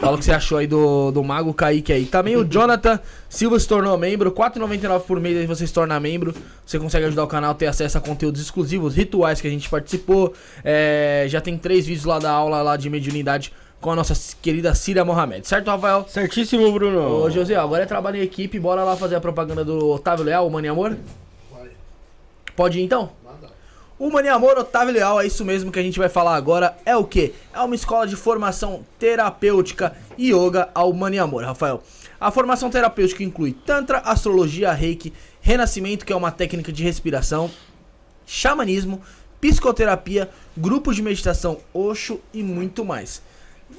Fala 0.00 0.14
o 0.14 0.18
que 0.18 0.24
você 0.24 0.32
achou 0.32 0.58
aí 0.58 0.66
do, 0.66 1.10
do 1.10 1.22
Mago 1.24 1.52
Kaique 1.52 1.92
aí. 1.92 2.04
Também 2.06 2.36
o 2.36 2.44
Jonathan 2.44 3.00
Silva 3.28 3.58
se 3.58 3.66
tornou 3.66 3.96
membro. 3.98 4.30
R$ 4.30 4.36
4,99 4.36 5.00
por 5.02 5.20
mês 5.20 5.36
aí 5.36 5.46
você 5.46 5.66
se 5.66 5.72
torna 5.72 5.98
membro. 5.98 6.32
Você 6.64 6.78
consegue 6.78 7.06
ajudar 7.06 7.24
o 7.24 7.26
canal 7.26 7.50
a 7.50 7.54
ter 7.54 7.66
acesso 7.66 7.98
a 7.98 8.00
conteúdos 8.00 8.40
exclusivos, 8.40 8.94
rituais 8.94 9.40
que 9.40 9.46
a 9.48 9.50
gente 9.50 9.68
participou. 9.68 10.32
É, 10.64 11.26
já 11.28 11.40
tem 11.40 11.56
três 11.58 11.86
vídeos 11.86 12.04
lá 12.04 12.18
da 12.18 12.30
aula 12.30 12.62
lá 12.62 12.76
de 12.76 12.88
mediunidade 12.90 13.52
com 13.80 13.90
a 13.90 13.96
nossa 13.96 14.14
querida 14.40 14.74
Círia 14.74 15.04
Mohamed. 15.04 15.46
Certo, 15.48 15.66
Rafael? 15.68 16.04
Certíssimo, 16.08 16.70
Bruno. 16.72 17.22
Ô, 17.24 17.30
José, 17.30 17.54
agora 17.56 17.82
é 17.82 17.86
trabalho 17.86 18.16
em 18.18 18.22
equipe. 18.22 18.58
Bora 18.60 18.82
lá 18.84 18.96
fazer 18.96 19.16
a 19.16 19.20
propaganda 19.20 19.64
do 19.64 19.90
Otávio 19.90 20.24
Leal, 20.24 20.46
o 20.46 20.50
Mano 20.50 20.66
e 20.66 20.70
Amor? 20.70 20.96
Pode 22.54 22.78
ir 22.78 22.82
então? 22.82 23.10
O 23.98 24.10
Mania 24.10 24.34
Amor 24.34 24.58
Otávio 24.58 24.92
Leal, 24.92 25.18
é 25.20 25.26
isso 25.26 25.42
mesmo 25.44 25.72
que 25.72 25.78
a 25.78 25.82
gente 25.82 25.98
vai 25.98 26.08
falar 26.10 26.36
agora. 26.36 26.76
É 26.84 26.94
o 26.94 27.04
que? 27.04 27.32
É 27.54 27.60
uma 27.60 27.74
escola 27.74 28.06
de 28.06 28.14
formação 28.14 28.84
terapêutica 28.98 29.96
e 30.18 30.32
yoga 30.34 30.68
ao 30.74 30.92
Mania 30.92 31.22
Amor, 31.22 31.44
Rafael. 31.44 31.82
A 32.20 32.30
formação 32.30 32.68
terapêutica 32.68 33.24
inclui 33.24 33.52
Tantra, 33.64 33.98
Astrologia, 34.00 34.70
Reiki, 34.72 35.14
Renascimento, 35.40 36.04
que 36.04 36.12
é 36.12 36.16
uma 36.16 36.30
técnica 36.30 36.70
de 36.70 36.82
respiração, 36.82 37.50
xamanismo, 38.26 39.00
psicoterapia, 39.40 40.28
grupos 40.56 40.96
de 40.96 41.02
meditação 41.02 41.58
Osho 41.72 42.20
e 42.34 42.42
muito 42.42 42.84
mais. 42.84 43.22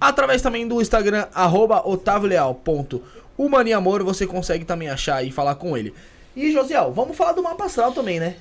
Através 0.00 0.40
também 0.42 0.64
do 0.66 0.80
Instagram, 0.80 1.26
arroba 1.34 1.82
otavioleal.humaniamor, 1.88 4.04
você 4.04 4.28
consegue 4.28 4.64
também 4.64 4.88
achar 4.88 5.24
e 5.24 5.32
falar 5.32 5.56
com 5.56 5.76
ele. 5.76 5.92
E, 6.34 6.50
Josiel, 6.52 6.92
vamos 6.92 7.16
falar 7.16 7.32
do 7.32 7.42
mapa 7.42 7.64
astral 7.64 7.92
também, 7.92 8.18
né? 8.18 8.36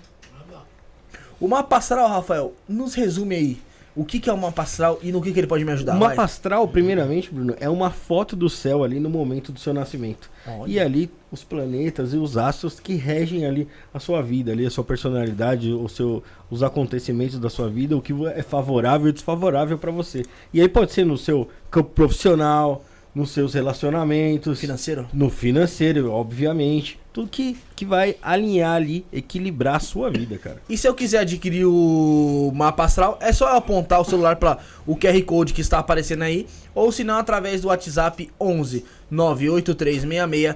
O 1.40 1.48
mapa 1.48 1.78
astral, 1.78 2.08
Rafael, 2.08 2.54
nos 2.70 2.94
resume 2.94 3.36
aí. 3.36 3.62
O 3.94 4.06
que, 4.06 4.20
que 4.20 4.30
é 4.30 4.34
o 4.34 4.38
mapa 4.38 4.62
astral 4.62 5.00
e 5.02 5.12
no 5.12 5.22
que, 5.22 5.34
que 5.34 5.40
ele 5.40 5.48
pode 5.48 5.66
me 5.66 5.72
ajudar? 5.72 5.96
o 5.96 6.00
vai? 6.00 6.10
mapa 6.10 6.24
astral, 6.24 6.66
primeiramente, 6.68 7.30
Bruno, 7.34 7.56
é 7.60 7.68
uma 7.68 7.90
foto 7.90 8.38
do 8.38 8.50
céu 8.50 8.84
ali 8.86 9.00
no 9.00 9.10
momento 9.10 9.52
do 9.52 9.60
seu 9.60 9.74
nascimento. 9.74 10.30
Olha. 10.48 10.72
E 10.72 10.80
ali 10.80 11.12
os 11.30 11.44
planetas 11.44 12.14
e 12.14 12.18
os 12.18 12.38
astros 12.38 12.80
que 12.80 12.94
regem 12.94 13.46
ali 13.46 13.68
a 13.94 14.00
sua 14.00 14.22
vida, 14.22 14.52
ali 14.52 14.66
a 14.66 14.70
sua 14.70 14.84
personalidade, 14.84 15.74
o 15.74 15.90
seu, 15.90 16.24
os 16.50 16.64
acontecimentos 16.64 17.38
da 17.38 17.50
sua 17.50 17.70
vida, 17.70 17.98
o 17.98 18.02
que 18.02 18.14
é 18.28 18.42
favorável 18.42 19.10
e 19.10 19.12
desfavorável 19.12 19.78
para 19.78 19.92
você. 19.92 20.24
E 20.54 20.62
aí 20.62 20.70
pode 20.70 20.94
ser 20.94 21.06
no 21.06 21.18
seu 21.18 21.50
campo 21.70 21.90
profissional, 21.90 22.86
nos 23.14 23.32
seus 23.32 23.54
relacionamentos, 23.54 24.60
Financeiro? 24.60 25.08
no 25.14 25.30
financeiro, 25.30 26.10
obviamente, 26.12 26.98
tudo 27.12 27.28
que, 27.30 27.58
que 27.76 27.84
vai 27.84 28.16
alinhar 28.22 28.74
ali, 28.76 29.06
equilibrar 29.12 29.76
a 29.76 29.80
sua 29.82 30.10
vida, 30.10 30.38
cara. 30.38 30.62
E 30.70 30.78
se 30.78 30.88
eu 30.88 30.94
quiser 30.94 31.20
adquirir 31.20 31.66
o 31.66 32.52
mapa 32.56 32.86
astral, 32.86 33.18
é 33.20 33.34
só 33.34 33.50
eu 33.50 33.58
apontar 33.58 34.00
o 34.00 34.06
celular 34.06 34.38
para 34.38 34.60
o 34.88 34.96
QR 34.96 35.22
Code 35.24 35.54
que 35.54 35.60
está 35.60 35.78
aparecendo 35.80 36.22
aí, 36.22 36.48
ou 36.74 36.90
se 36.90 37.04
não, 37.04 37.18
através 37.18 37.62
do 37.62 37.68
WhatsApp 37.68 38.30
11 38.40 38.86
98366 39.12 40.56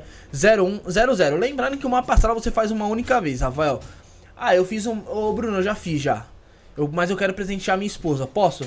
0100. 1.19 1.38
Lembrando 1.40 1.77
que 1.77 1.86
o 1.86 1.90
mapa 1.90 2.14
astral 2.14 2.36
você 2.36 2.52
faz 2.52 2.72
uma 2.72 2.86
única 2.88 3.19
vez, 3.19 3.41
Rafael. 3.41 3.80
Ah, 4.38 4.56
eu 4.56 4.65
fiz 4.65 4.86
um. 4.86 4.99
Ô, 5.07 5.34
Bruno, 5.34 5.57
eu 5.57 5.64
já 5.64 5.76
fiz 5.76 6.02
já. 6.02 6.26
Eu- 6.77 6.90
mas 6.91 7.10
eu 7.10 7.18
quero 7.18 7.34
presentear 7.34 7.77
minha 7.77 7.88
esposa, 7.88 8.26
posso? 8.27 8.65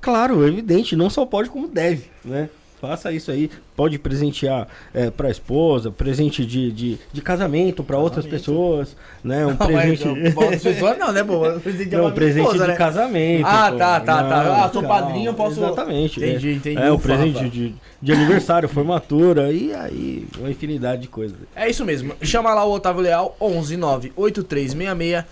Claro, 0.00 0.46
evidente, 0.46 0.94
não 0.94 1.10
só 1.10 1.26
pode 1.26 1.50
como 1.50 1.66
deve, 1.68 2.04
né? 2.24 2.48
Faça 2.80 3.10
isso 3.12 3.30
aí, 3.30 3.50
pode 3.74 3.98
presentear 3.98 4.68
é, 4.94 5.10
para 5.10 5.28
a 5.28 5.30
esposa, 5.30 5.90
presente 5.90 6.46
de, 6.46 6.70
de, 6.70 6.98
de 7.12 7.20
casamento 7.20 7.82
para 7.82 7.98
outras 7.98 8.24
pessoas, 8.24 8.96
né? 9.22 9.44
Um 9.46 9.56
presente, 9.56 10.04
Não, 10.06 10.14
mas, 10.36 10.98
não, 10.98 11.12
né, 11.12 11.24
pô? 11.24 11.40
Presente 11.60 11.96
não, 11.96 12.06
um 12.06 12.12
presente 12.12 12.58
de 12.58 12.72
casamento. 12.76 13.46
Ah, 13.46 13.70
pô. 13.72 13.78
tá, 13.78 14.00
tá, 14.00 14.22
tá. 14.24 14.44
Não, 14.44 14.54
Ah, 14.64 14.70
sou 14.72 14.82
calma. 14.82 15.02
padrinho, 15.02 15.30
eu 15.30 15.34
posso- 15.34 15.58
Exatamente. 15.60 16.20
Entendi, 16.20 16.48
é. 16.50 16.52
entendi. 16.52 16.80
É, 16.80 16.92
um 16.92 16.98
presente 16.98 17.48
de, 17.48 17.74
de 18.00 18.12
aniversário, 18.12 18.68
formatura, 18.68 19.50
e 19.52 19.72
aí 19.74 20.26
uma 20.38 20.50
infinidade 20.50 21.02
de 21.02 21.08
coisas. 21.08 21.36
É 21.56 21.68
isso 21.68 21.84
mesmo. 21.84 22.14
Chama 22.22 22.54
lá 22.54 22.64
o 22.64 22.72
Otávio 22.72 23.02
Leal, 23.02 23.36
11 23.40 23.76
98366 23.76 25.24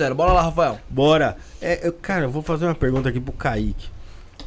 0100. 0.00 0.14
Bora 0.14 0.32
lá, 0.32 0.42
Rafael. 0.42 0.78
Bora. 0.88 1.36
É, 1.60 1.86
eu- 1.88 1.92
cara, 1.92 2.24
eu 2.26 2.30
vou 2.30 2.42
fazer 2.42 2.64
uma 2.66 2.74
pergunta 2.74 3.08
aqui 3.08 3.18
pro 3.20 3.32
Kaique. 3.32 3.88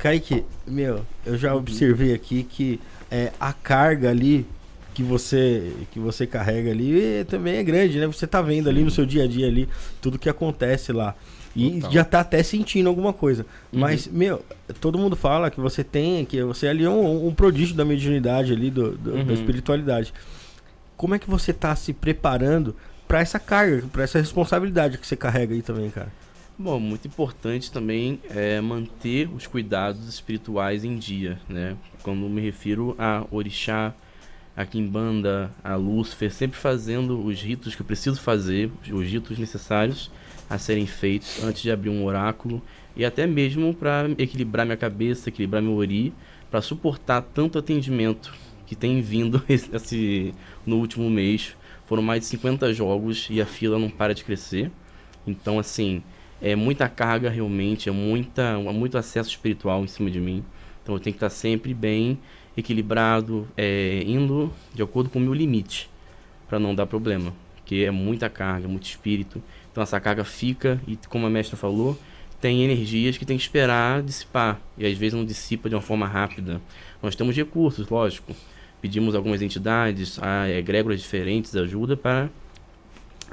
Kaique, 0.04 0.44
meu, 0.68 1.06
eu 1.26 1.38
já 1.38 1.56
observei 1.56 2.14
aqui 2.14 2.44
que 2.44 2.78
é, 3.10 3.32
a 3.40 3.54
carga 3.54 4.10
ali 4.10 4.46
que 4.94 5.02
você 5.02 5.72
que 5.92 5.98
você 5.98 6.28
carrega 6.28 6.72
ali 6.72 7.24
também 7.30 7.56
é 7.56 7.64
grande, 7.64 7.98
né? 8.00 8.06
Você 8.08 8.28
tá 8.28 8.42
vendo 8.42 8.68
ali 8.70 8.84
no 8.84 8.92
seu 8.92 9.06
dia 9.06 9.24
a 9.24 9.28
dia 9.28 9.48
ali 9.48 9.70
tudo 10.02 10.20
que 10.20 10.28
acontece 10.28 10.92
lá. 10.92 11.16
E 11.56 11.76
Total. 11.76 11.92
já 11.92 12.04
tá 12.04 12.20
até 12.20 12.44
sentindo 12.44 12.90
alguma 12.90 13.14
coisa. 13.14 13.46
Mas, 13.72 14.06
meu, 14.08 14.44
todo 14.82 14.98
mundo 15.00 15.16
fala 15.16 15.50
que 15.50 15.62
você 15.62 15.86
tem, 15.86 16.26
que 16.26 16.44
você 16.44 16.68
ali 16.68 16.84
é 16.84 16.90
um, 16.90 17.28
um 17.28 17.34
prodígio 17.34 17.74
da 17.76 17.86
mediunidade 17.86 18.52
ali, 18.52 18.70
do, 18.70 18.92
do- 18.98 19.12
da 19.12 19.20
Uhum. 19.22 19.32
espiritualidade. 19.34 20.14
Como 20.98 21.16
é 21.16 21.20
que 21.20 21.30
você 21.30 21.54
tá 21.54 21.74
se 21.78 21.94
preparando 21.94 22.76
pra 23.08 23.22
essa 23.22 23.40
carga, 23.40 23.84
pra 23.92 24.04
essa 24.04 24.20
responsabilidade 24.20 24.98
que 24.98 25.08
você 25.08 25.16
carrega 25.16 25.54
aí 25.54 25.62
também, 25.62 25.90
cara? 25.92 26.12
Bom, 26.56 26.80
muito 26.80 27.08
importante 27.08 27.72
também 27.72 28.20
é 28.30 28.62
manter 28.62 29.28
os 29.28 29.48
cuidados 29.48 30.08
espirituais 30.08 30.84
em 30.84 31.00
dia, 31.00 31.40
né? 31.50 31.76
Quando 32.04 32.30
me 32.30 32.40
refiro 32.42 32.96
a 33.00 33.26
orixá, 33.32 33.92
a 34.56 34.64
quimbanda, 34.64 35.52
a 35.64 35.76
Lúcifer, 35.76 36.32
sempre 36.32 36.60
fazendo 36.60 37.26
os 37.26 37.42
ritos 37.42 37.74
que 37.74 37.82
eu 37.82 37.86
preciso 37.86 38.22
fazer, 38.22 38.72
os 38.92 39.08
ritos 39.08 39.40
necessários 39.40 40.12
a 40.48 40.60
serem 40.60 40.86
feitos 40.86 41.44
antes 41.44 41.64
de 41.64 41.72
abrir 41.72 41.90
um 41.90 42.06
oráculo 42.06 42.62
e 42.96 43.04
até 43.04 43.26
mesmo 43.26 43.74
para 43.74 44.08
equilibrar 44.20 44.64
minha 44.64 44.78
cabeça, 44.78 45.30
equilibrar 45.30 45.60
meu 45.60 45.74
ori, 45.74 46.14
para 46.52 46.62
suportar 46.62 47.24
tanto 47.24 47.58
atendimento 47.58 48.32
que 48.68 48.76
tem 48.76 49.02
vindo 49.02 49.42
esse, 49.50 50.32
no 50.64 50.78
último 50.78 51.10
mês. 51.10 51.56
Foram 51.88 52.04
mais 52.04 52.22
de 52.22 52.28
50 52.28 52.72
jogos 52.76 53.28
e 53.32 53.42
a 53.42 53.46
fila 53.46 53.80
não 53.80 53.90
para 53.90 54.14
de 54.14 54.24
crescer. 54.24 54.72
Então, 55.26 55.58
assim, 55.58 56.04
é 56.44 56.58
muita 56.58 56.90
carga 56.90 57.30
realmente, 57.30 57.88
é 57.88 57.92
muita, 57.92 58.42
é 58.42 58.72
muito 58.74 58.98
acesso 58.98 59.30
espiritual 59.30 59.82
em 59.82 59.88
cima 59.88 60.12
de 60.12 60.20
mim. 60.20 60.44
Então 60.84 60.94
eu 60.94 61.00
tenho 61.00 61.14
que 61.14 61.18
estar 61.18 61.30
sempre 61.30 61.74
bem 61.74 62.20
equilibrado, 62.58 63.48
é, 63.56 64.04
indo 64.06 64.52
de 64.74 64.84
acordo 64.84 65.10
com 65.10 65.20
o 65.20 65.22
meu 65.22 65.34
limite, 65.34 65.90
para 66.50 66.60
não 66.60 66.76
dar 66.76 66.86
problema. 66.86 67.34
Porque 67.56 67.86
é 67.88 67.92
muita 67.92 68.30
carga, 68.30 68.68
muito 68.68 68.84
espírito. 68.84 69.42
Então 69.72 69.82
essa 69.82 69.98
carga 70.02 70.26
fica, 70.26 70.82
e 70.86 71.00
como 71.08 71.26
a 71.26 71.30
mestra 71.30 71.56
falou, 71.56 71.98
tem 72.42 72.62
energias 72.62 73.18
que 73.18 73.26
tem 73.26 73.38
que 73.38 73.44
esperar 73.44 74.04
dissipar. 74.04 74.60
E 74.78 74.86
às 74.86 74.98
vezes 74.98 75.14
não 75.14 75.24
dissipa 75.24 75.70
de 75.70 75.76
uma 75.76 75.82
forma 75.82 76.06
rápida. 76.06 76.62
Nós 77.02 77.16
temos 77.16 77.38
recursos, 77.38 77.88
lógico. 77.88 78.36
Pedimos 78.82 79.16
algumas 79.16 79.42
entidades, 79.42 80.20
a 80.22 80.50
egrégoras 80.50 81.00
diferentes, 81.00 81.56
ajuda 81.56 81.96
para 81.96 82.30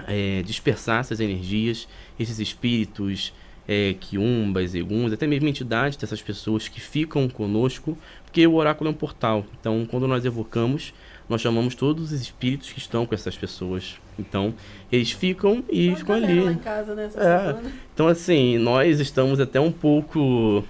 é, 0.07 0.43
dispersar 0.43 1.01
essas 1.01 1.21
energias, 1.21 1.89
esses 2.19 2.39
espíritos, 2.39 3.33
é, 3.69 3.95
quiumbas, 4.01 4.75
eguns, 4.75 5.13
até 5.13 5.27
mesmo 5.27 5.49
entidades 5.49 5.97
dessas 5.97 6.21
pessoas 6.21 6.67
que 6.67 6.81
ficam 6.81 7.29
conosco, 7.29 7.97
porque 8.25 8.47
o 8.47 8.55
oráculo 8.55 8.89
é 8.89 8.93
um 8.93 8.97
portal. 8.97 9.45
Então, 9.61 9.87
quando 9.89 10.09
nós 10.09 10.25
evocamos, 10.25 10.93
nós 11.29 11.41
chamamos 11.41 11.77
todos 11.77 12.13
os 12.13 12.21
espíritos 12.21 12.73
que 12.73 12.81
estão 12.81 13.07
com 13.07 13.15
essas 13.15 13.37
pessoas. 13.37 14.01
Então, 14.19 14.53
eles 14.91 15.13
ficam 15.13 15.63
e 15.71 15.95
ficam 15.95 16.17
ali. 16.17 16.41
Lá 16.41 16.53
em 16.53 16.57
casa, 16.57 16.95
né, 16.97 17.09
É. 17.15 17.71
Então, 17.95 18.09
assim, 18.09 18.59
nós 18.59 18.99
estamos 18.99 19.39
até 19.39 19.61
um 19.61 19.71
pouco, 19.71 20.65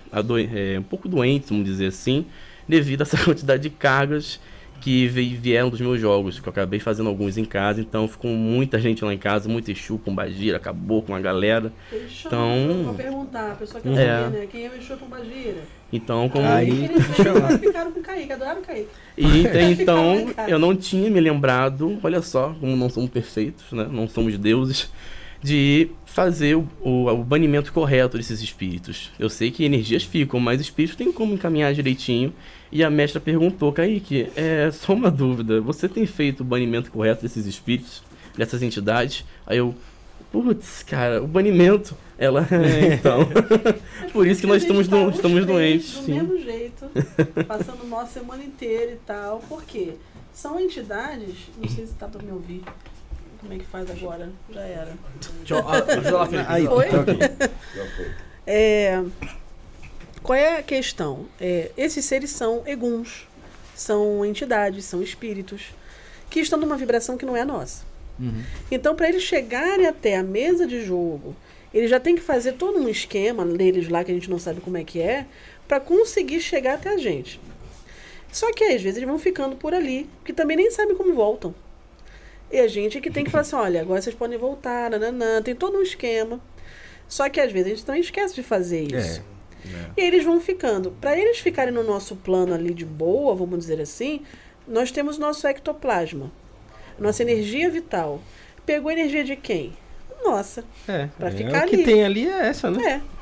é, 0.52 0.78
um 0.78 0.82
pouco 0.82 1.08
doentes, 1.08 1.48
vamos 1.48 1.64
dizer 1.64 1.86
assim, 1.86 2.26
devido 2.68 3.00
a 3.00 3.04
essa 3.04 3.16
quantidade 3.24 3.62
de 3.62 3.70
cargas 3.70 4.38
que 4.80 5.06
vi- 5.08 5.36
vieram 5.36 5.68
dos 5.68 5.80
meus 5.80 6.00
jogos, 6.00 6.40
que 6.40 6.48
eu 6.48 6.50
acabei 6.50 6.80
fazendo 6.80 7.08
alguns 7.08 7.36
em 7.36 7.44
casa, 7.44 7.80
então 7.80 8.08
ficou 8.08 8.30
muita 8.30 8.78
gente 8.78 9.04
lá 9.04 9.12
em 9.12 9.18
casa, 9.18 9.48
muito 9.48 9.70
Exu, 9.70 9.98
Pombagira, 9.98 10.56
acabou 10.56 11.02
com 11.02 11.14
a 11.14 11.20
galera. 11.20 11.72
Exu, 11.92 12.26
Então- 12.26 12.82
Vou 12.86 12.94
perguntar, 12.94 13.52
a 13.52 13.54
pessoa 13.54 13.80
quer 13.80 13.90
É. 13.92 14.22
saber, 14.22 14.38
né? 14.38 14.46
Quem 14.50 14.66
é 14.66 14.70
o 14.70 14.74
Exu 14.76 14.96
Pombagira? 14.96 15.62
Então, 15.92 16.28
como... 16.28 16.46
Aí- 16.46 16.84
Eles, 16.84 17.06
ficaram 17.60 17.92
com 17.92 18.00
o 18.00 18.02
Kaique, 18.02 18.32
adoraram 18.32 18.60
o 18.60 18.64
Kaique. 18.64 18.88
E 19.18 19.42
então 19.82 20.32
eu 20.48 20.58
não 20.58 20.74
tinha 20.74 21.10
me 21.10 21.20
lembrado, 21.20 21.98
olha 22.02 22.22
só, 22.22 22.54
como 22.58 22.74
não 22.76 22.88
somos 22.88 23.10
perfeitos, 23.10 23.70
né? 23.72 23.86
Não 23.90 24.08
somos 24.08 24.38
deuses, 24.38 24.90
de 25.42 25.90
fazer 26.12 26.56
o, 26.56 26.66
o, 26.80 27.08
o 27.08 27.24
banimento 27.24 27.72
correto 27.72 28.16
desses 28.16 28.42
espíritos. 28.42 29.10
Eu 29.18 29.30
sei 29.30 29.50
que 29.50 29.64
energias 29.64 30.02
ficam, 30.02 30.40
mas 30.40 30.60
espíritos 30.60 30.96
tem 30.96 31.12
como 31.12 31.34
encaminhar 31.34 31.72
direitinho. 31.72 32.34
E 32.72 32.82
a 32.82 32.90
mestra 32.90 33.20
perguntou, 33.20 33.72
Kaique, 33.72 34.28
é 34.36 34.70
só 34.72 34.92
uma 34.92 35.10
dúvida, 35.10 35.60
você 35.60 35.88
tem 35.88 36.06
feito 36.06 36.40
o 36.40 36.44
banimento 36.44 36.90
correto 36.90 37.22
desses 37.22 37.46
espíritos, 37.46 38.02
dessas 38.36 38.62
entidades? 38.62 39.24
Aí 39.46 39.58
eu, 39.58 39.74
putz, 40.30 40.82
cara, 40.82 41.22
o 41.22 41.26
banimento, 41.26 41.96
ela, 42.18 42.46
é, 42.50 42.94
então. 42.94 43.20
Por 44.12 44.26
isso 44.26 44.40
que 44.40 44.46
nós 44.46 44.62
estamos, 44.62 44.88
tá 44.88 44.96
do, 44.96 45.08
os 45.08 45.16
estamos 45.16 45.46
doentes. 45.46 45.94
Do 45.94 46.04
sim. 46.04 46.14
mesmo 46.14 46.38
jeito, 46.38 46.90
passando 47.46 47.86
nossa 47.86 48.20
semana 48.20 48.42
inteira 48.44 48.92
e 48.92 48.98
tal. 49.06 49.40
Por 49.48 49.64
quê? 49.64 49.94
São 50.32 50.58
entidades, 50.58 51.36
não 51.60 51.68
sei 51.68 51.86
se 51.86 51.94
tá 51.94 52.06
pra 52.06 52.22
me 52.22 52.32
ouvir. 52.32 52.62
Como 53.40 53.52
é 53.52 53.58
que 53.58 53.64
faz 53.64 53.90
agora. 53.90 54.30
Já 54.50 54.60
era. 54.60 54.92
Aí, 56.46 56.66
foi. 56.66 56.86
É, 58.46 59.02
qual 60.22 60.36
é 60.36 60.58
a 60.58 60.62
questão? 60.62 61.26
É, 61.40 61.70
esses 61.76 62.04
seres 62.04 62.30
são 62.30 62.62
eguns, 62.66 63.26
são 63.74 64.24
entidades, 64.24 64.84
são 64.84 65.02
espíritos 65.02 65.74
que 66.28 66.40
estão 66.40 66.58
numa 66.58 66.76
vibração 66.76 67.16
que 67.16 67.26
não 67.26 67.36
é 67.36 67.40
a 67.40 67.44
nossa. 67.44 67.84
Uhum. 68.18 68.42
Então, 68.70 68.94
para 68.94 69.08
eles 69.08 69.22
chegarem 69.22 69.86
até 69.86 70.16
a 70.16 70.22
mesa 70.22 70.66
de 70.66 70.84
jogo, 70.84 71.34
eles 71.72 71.88
já 71.88 71.98
têm 71.98 72.14
que 72.14 72.22
fazer 72.22 72.52
todo 72.52 72.78
um 72.78 72.88
esquema 72.88 73.44
deles 73.44 73.88
lá 73.88 74.04
que 74.04 74.10
a 74.10 74.14
gente 74.14 74.30
não 74.30 74.38
sabe 74.38 74.60
como 74.60 74.76
é 74.76 74.84
que 74.84 75.00
é, 75.00 75.26
para 75.66 75.80
conseguir 75.80 76.40
chegar 76.40 76.74
até 76.74 76.90
a 76.90 76.98
gente. 76.98 77.40
Só 78.30 78.52
que 78.52 78.64
às 78.64 78.82
vezes 78.82 78.96
eles 78.98 79.08
vão 79.08 79.18
ficando 79.18 79.56
por 79.56 79.74
ali, 79.74 80.08
que 80.24 80.32
também 80.32 80.56
nem 80.56 80.70
sabem 80.70 80.96
como 80.96 81.14
voltam. 81.14 81.54
E 82.50 82.58
a 82.58 82.66
gente 82.66 83.00
que 83.00 83.10
tem 83.10 83.24
que 83.24 83.30
falar 83.30 83.42
assim, 83.42 83.56
olha, 83.56 83.80
agora 83.80 84.00
vocês 84.02 84.14
podem 84.14 84.38
voltar, 84.38 84.90
nananã, 84.90 85.40
tem 85.42 85.54
todo 85.54 85.78
um 85.78 85.82
esquema. 85.82 86.40
Só 87.08 87.28
que 87.28 87.40
às 87.40 87.50
vezes 87.52 87.66
a 87.66 87.74
gente 87.74 87.84
também 87.84 88.00
esquece 88.00 88.34
de 88.34 88.42
fazer 88.42 88.82
isso. 88.82 89.22
E 89.96 90.00
aí 90.00 90.06
eles 90.06 90.24
vão 90.24 90.40
ficando. 90.40 90.90
Para 91.00 91.16
eles 91.16 91.38
ficarem 91.38 91.72
no 91.72 91.82
nosso 91.82 92.16
plano 92.16 92.54
ali 92.54 92.72
de 92.72 92.84
boa, 92.84 93.34
vamos 93.34 93.58
dizer 93.58 93.80
assim, 93.80 94.22
nós 94.66 94.90
temos 94.90 95.16
o 95.16 95.20
nosso 95.20 95.46
ectoplasma. 95.46 96.30
Nossa 96.98 97.22
energia 97.22 97.70
vital. 97.70 98.20
Pegou 98.66 98.90
energia 98.90 99.24
de 99.24 99.36
quem? 99.36 99.72
Nossa. 100.24 100.64
É, 100.86 101.08
Pra 101.18 101.28
é, 101.28 101.30
ficar 101.32 101.66
o 101.66 101.68
que 101.68 101.76
ali. 101.76 101.84
tem 101.84 102.04
ali 102.04 102.28
é 102.28 102.46
essa, 102.48 102.70
né? 102.70 103.02
É. 103.06 103.20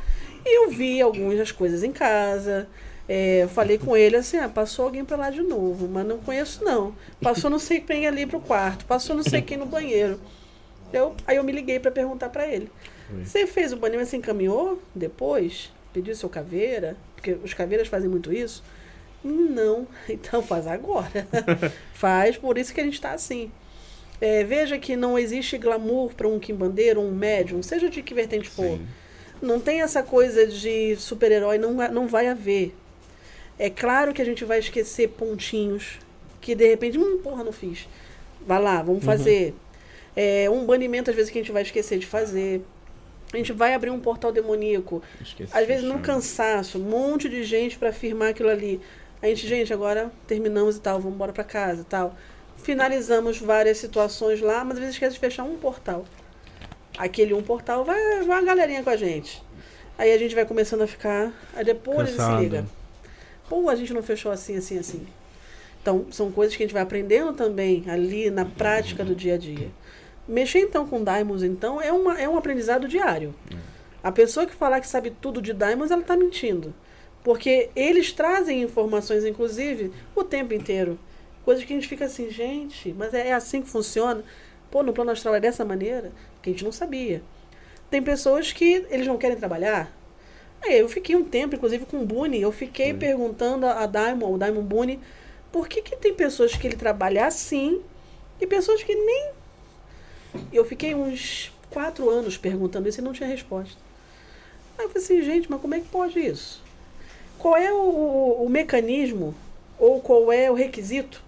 E 0.48 0.64
eu 0.64 0.70
vi 0.70 1.00
algumas 1.00 1.52
coisas 1.52 1.82
em 1.82 1.92
casa. 1.92 2.68
É, 3.08 3.44
eu 3.44 3.48
falei 3.48 3.78
com 3.78 3.96
ele 3.96 4.16
assim, 4.16 4.36
ah, 4.36 4.48
passou 4.48 4.84
alguém 4.84 5.04
pra 5.04 5.16
lá 5.16 5.30
de 5.30 5.40
novo, 5.40 5.88
mas 5.88 6.06
não 6.06 6.18
conheço 6.18 6.62
não. 6.62 6.94
Passou 7.22 7.48
não 7.48 7.58
sei 7.58 7.80
quem 7.80 8.06
ali 8.06 8.26
pro 8.26 8.38
quarto, 8.38 8.84
passou 8.84 9.16
não 9.16 9.22
sei 9.22 9.40
quem 9.40 9.56
no 9.56 9.64
banheiro. 9.64 10.20
Eu, 10.92 11.14
aí 11.26 11.36
eu 11.36 11.44
me 11.44 11.52
liguei 11.52 11.78
pra 11.78 11.90
perguntar 11.90 12.28
pra 12.28 12.46
ele. 12.46 12.70
Você 13.24 13.46
fez 13.46 13.72
o 13.72 13.76
banheiro, 13.76 14.00
mas 14.00 14.10
você 14.10 14.18
encaminhou 14.18 14.82
depois? 14.94 15.72
Pediu 15.92 16.14
seu 16.14 16.28
caveira? 16.28 16.96
Porque 17.14 17.32
os 17.42 17.54
caveiras 17.54 17.88
fazem 17.88 18.08
muito 18.08 18.32
isso. 18.32 18.62
Não, 19.24 19.86
então 20.08 20.42
faz 20.42 20.66
agora. 20.66 21.26
faz, 21.94 22.36
por 22.36 22.58
isso 22.58 22.74
que 22.74 22.80
a 22.80 22.84
gente 22.84 22.94
está 22.94 23.12
assim. 23.12 23.50
É, 24.20 24.44
veja 24.44 24.78
que 24.78 24.96
não 24.96 25.18
existe 25.18 25.56
glamour 25.56 26.12
para 26.12 26.28
um 26.28 26.38
quimbandeiro, 26.38 27.00
um 27.00 27.10
médium, 27.10 27.62
seja 27.62 27.88
de 27.88 28.02
que 28.02 28.12
vertente 28.12 28.48
for. 28.48 28.78
Não 29.40 29.60
tem 29.60 29.80
essa 29.80 30.02
coisa 30.02 30.46
de 30.46 30.96
super-herói, 30.96 31.56
não, 31.56 31.72
não 31.90 32.08
vai 32.08 32.26
haver. 32.26 32.74
É 33.58 33.68
claro 33.68 34.12
que 34.12 34.22
a 34.22 34.24
gente 34.24 34.44
vai 34.44 34.58
esquecer 34.58 35.08
pontinhos 35.08 35.98
que 36.40 36.54
de 36.54 36.66
repente, 36.68 36.98
hum, 36.98 37.18
porra, 37.22 37.42
não 37.42 37.52
fiz. 37.52 37.88
Vai 38.46 38.62
lá, 38.62 38.82
vamos 38.82 39.04
fazer. 39.04 39.54
É, 40.16 40.48
um 40.48 40.64
banimento, 40.64 41.10
às 41.10 41.16
vezes, 41.16 41.30
que 41.30 41.38
a 41.38 41.42
gente 41.42 41.52
vai 41.52 41.62
esquecer 41.62 41.98
de 41.98 42.06
fazer. 42.06 42.62
A 43.32 43.36
gente 43.36 43.52
vai 43.52 43.74
abrir 43.74 43.90
um 43.90 44.00
portal 44.00 44.32
demoníaco. 44.32 45.02
Esqueci 45.20 45.56
Às 45.56 45.66
vezes, 45.66 45.84
num 45.84 46.00
cansaço, 46.00 46.78
um 46.78 46.82
monte 46.82 47.28
de 47.28 47.44
gente 47.44 47.76
para 47.76 47.90
afirmar 47.90 48.30
aquilo 48.30 48.48
ali. 48.48 48.80
A 49.20 49.26
gente, 49.26 49.46
gente, 49.46 49.72
agora 49.72 50.10
terminamos 50.26 50.76
e 50.76 50.80
tal, 50.80 50.98
vamos 50.98 51.14
embora 51.14 51.32
para 51.32 51.44
casa 51.44 51.82
e 51.82 51.84
tal. 51.84 52.16
Finalizamos 52.56 53.38
várias 53.38 53.78
situações 53.78 54.40
lá, 54.40 54.64
mas 54.64 54.74
às 54.74 54.78
vezes 54.78 54.94
esquece 54.94 55.14
de 55.14 55.20
fechar 55.20 55.44
um 55.44 55.56
portal. 55.56 56.04
Aquele 56.96 57.34
um 57.34 57.42
portal 57.42 57.84
vai, 57.84 58.22
vai 58.22 58.40
uma 58.40 58.42
galerinha 58.42 58.82
com 58.82 58.90
a 58.90 58.96
gente. 58.96 59.42
Aí 59.96 60.12
a 60.12 60.18
gente 60.18 60.34
vai 60.34 60.46
começando 60.46 60.82
a 60.82 60.86
ficar. 60.86 61.32
Aí 61.54 61.64
depois 61.64 62.08
ele 62.08 62.10
se 62.10 62.16
Cansado. 62.16 62.42
liga. 62.42 62.77
Pô, 63.48 63.68
a 63.68 63.74
gente 63.74 63.92
não 63.92 64.02
fechou 64.02 64.30
assim, 64.30 64.56
assim, 64.56 64.78
assim. 64.78 65.06
Então, 65.80 66.06
são 66.10 66.30
coisas 66.30 66.56
que 66.56 66.62
a 66.62 66.66
gente 66.66 66.72
vai 66.72 66.82
aprendendo 66.82 67.32
também 67.32 67.84
ali 67.88 68.30
na 68.30 68.44
prática 68.44 69.04
do 69.04 69.14
dia 69.14 69.34
a 69.34 69.38
dia. 69.38 69.70
Mexer 70.26 70.58
então 70.58 70.86
com 70.86 71.02
Daimons, 71.02 71.42
então, 71.42 71.80
é, 71.80 71.90
uma, 71.90 72.20
é 72.20 72.28
um 72.28 72.36
aprendizado 72.36 72.86
diário. 72.86 73.34
A 74.02 74.12
pessoa 74.12 74.46
que 74.46 74.54
falar 74.54 74.80
que 74.80 74.86
sabe 74.86 75.10
tudo 75.10 75.40
de 75.40 75.52
Daimons, 75.52 75.90
ela 75.90 76.02
está 76.02 76.16
mentindo. 76.16 76.74
Porque 77.24 77.70
eles 77.74 78.12
trazem 78.12 78.62
informações, 78.62 79.24
inclusive, 79.24 79.92
o 80.14 80.22
tempo 80.22 80.54
inteiro. 80.54 80.98
Coisas 81.44 81.64
que 81.64 81.72
a 81.72 81.76
gente 81.76 81.88
fica 81.88 82.04
assim, 82.04 82.30
gente, 82.30 82.92
mas 82.92 83.14
é, 83.14 83.28
é 83.28 83.32
assim 83.32 83.62
que 83.62 83.68
funciona? 83.68 84.22
Pô, 84.70 84.82
no 84.82 84.92
plano 84.92 85.10
astral 85.10 85.34
é 85.34 85.40
dessa 85.40 85.64
maneira? 85.64 86.12
Que 86.42 86.50
a 86.50 86.52
gente 86.52 86.64
não 86.64 86.72
sabia. 86.72 87.22
Tem 87.90 88.02
pessoas 88.02 88.52
que 88.52 88.86
eles 88.90 89.06
não 89.06 89.16
querem 89.16 89.36
trabalhar. 89.36 89.90
Aí 90.62 90.78
eu 90.78 90.88
fiquei 90.88 91.14
um 91.14 91.24
tempo, 91.24 91.54
inclusive, 91.54 91.86
com 91.86 92.02
o 92.02 92.06
Boone, 92.06 92.40
eu 92.40 92.52
fiquei 92.52 92.92
perguntando 92.92 93.66
a 93.66 93.86
Daimon, 93.86 94.26
ao 94.26 94.38
Daimon 94.38 94.62
Boone, 94.62 95.00
por 95.52 95.68
que, 95.68 95.82
que 95.82 95.96
tem 95.96 96.14
pessoas 96.14 96.54
que 96.54 96.66
ele 96.66 96.76
trabalha 96.76 97.26
assim 97.26 97.80
e 98.40 98.46
pessoas 98.46 98.82
que 98.82 98.94
nem. 98.94 99.30
Eu 100.52 100.64
fiquei 100.64 100.94
uns 100.94 101.52
quatro 101.70 102.10
anos 102.10 102.36
perguntando 102.36 102.88
isso 102.88 103.00
e 103.00 103.04
não 103.04 103.12
tinha 103.12 103.28
resposta. 103.28 103.78
Aí 104.76 104.84
eu 104.84 104.88
falei 104.90 105.04
assim, 105.04 105.22
gente, 105.22 105.50
mas 105.50 105.60
como 105.60 105.74
é 105.74 105.80
que 105.80 105.88
pode 105.88 106.18
isso? 106.18 106.62
Qual 107.38 107.56
é 107.56 107.72
o, 107.72 107.76
o, 107.76 108.44
o 108.44 108.48
mecanismo 108.48 109.34
ou 109.78 110.00
qual 110.00 110.32
é 110.32 110.50
o 110.50 110.54
requisito 110.54 111.22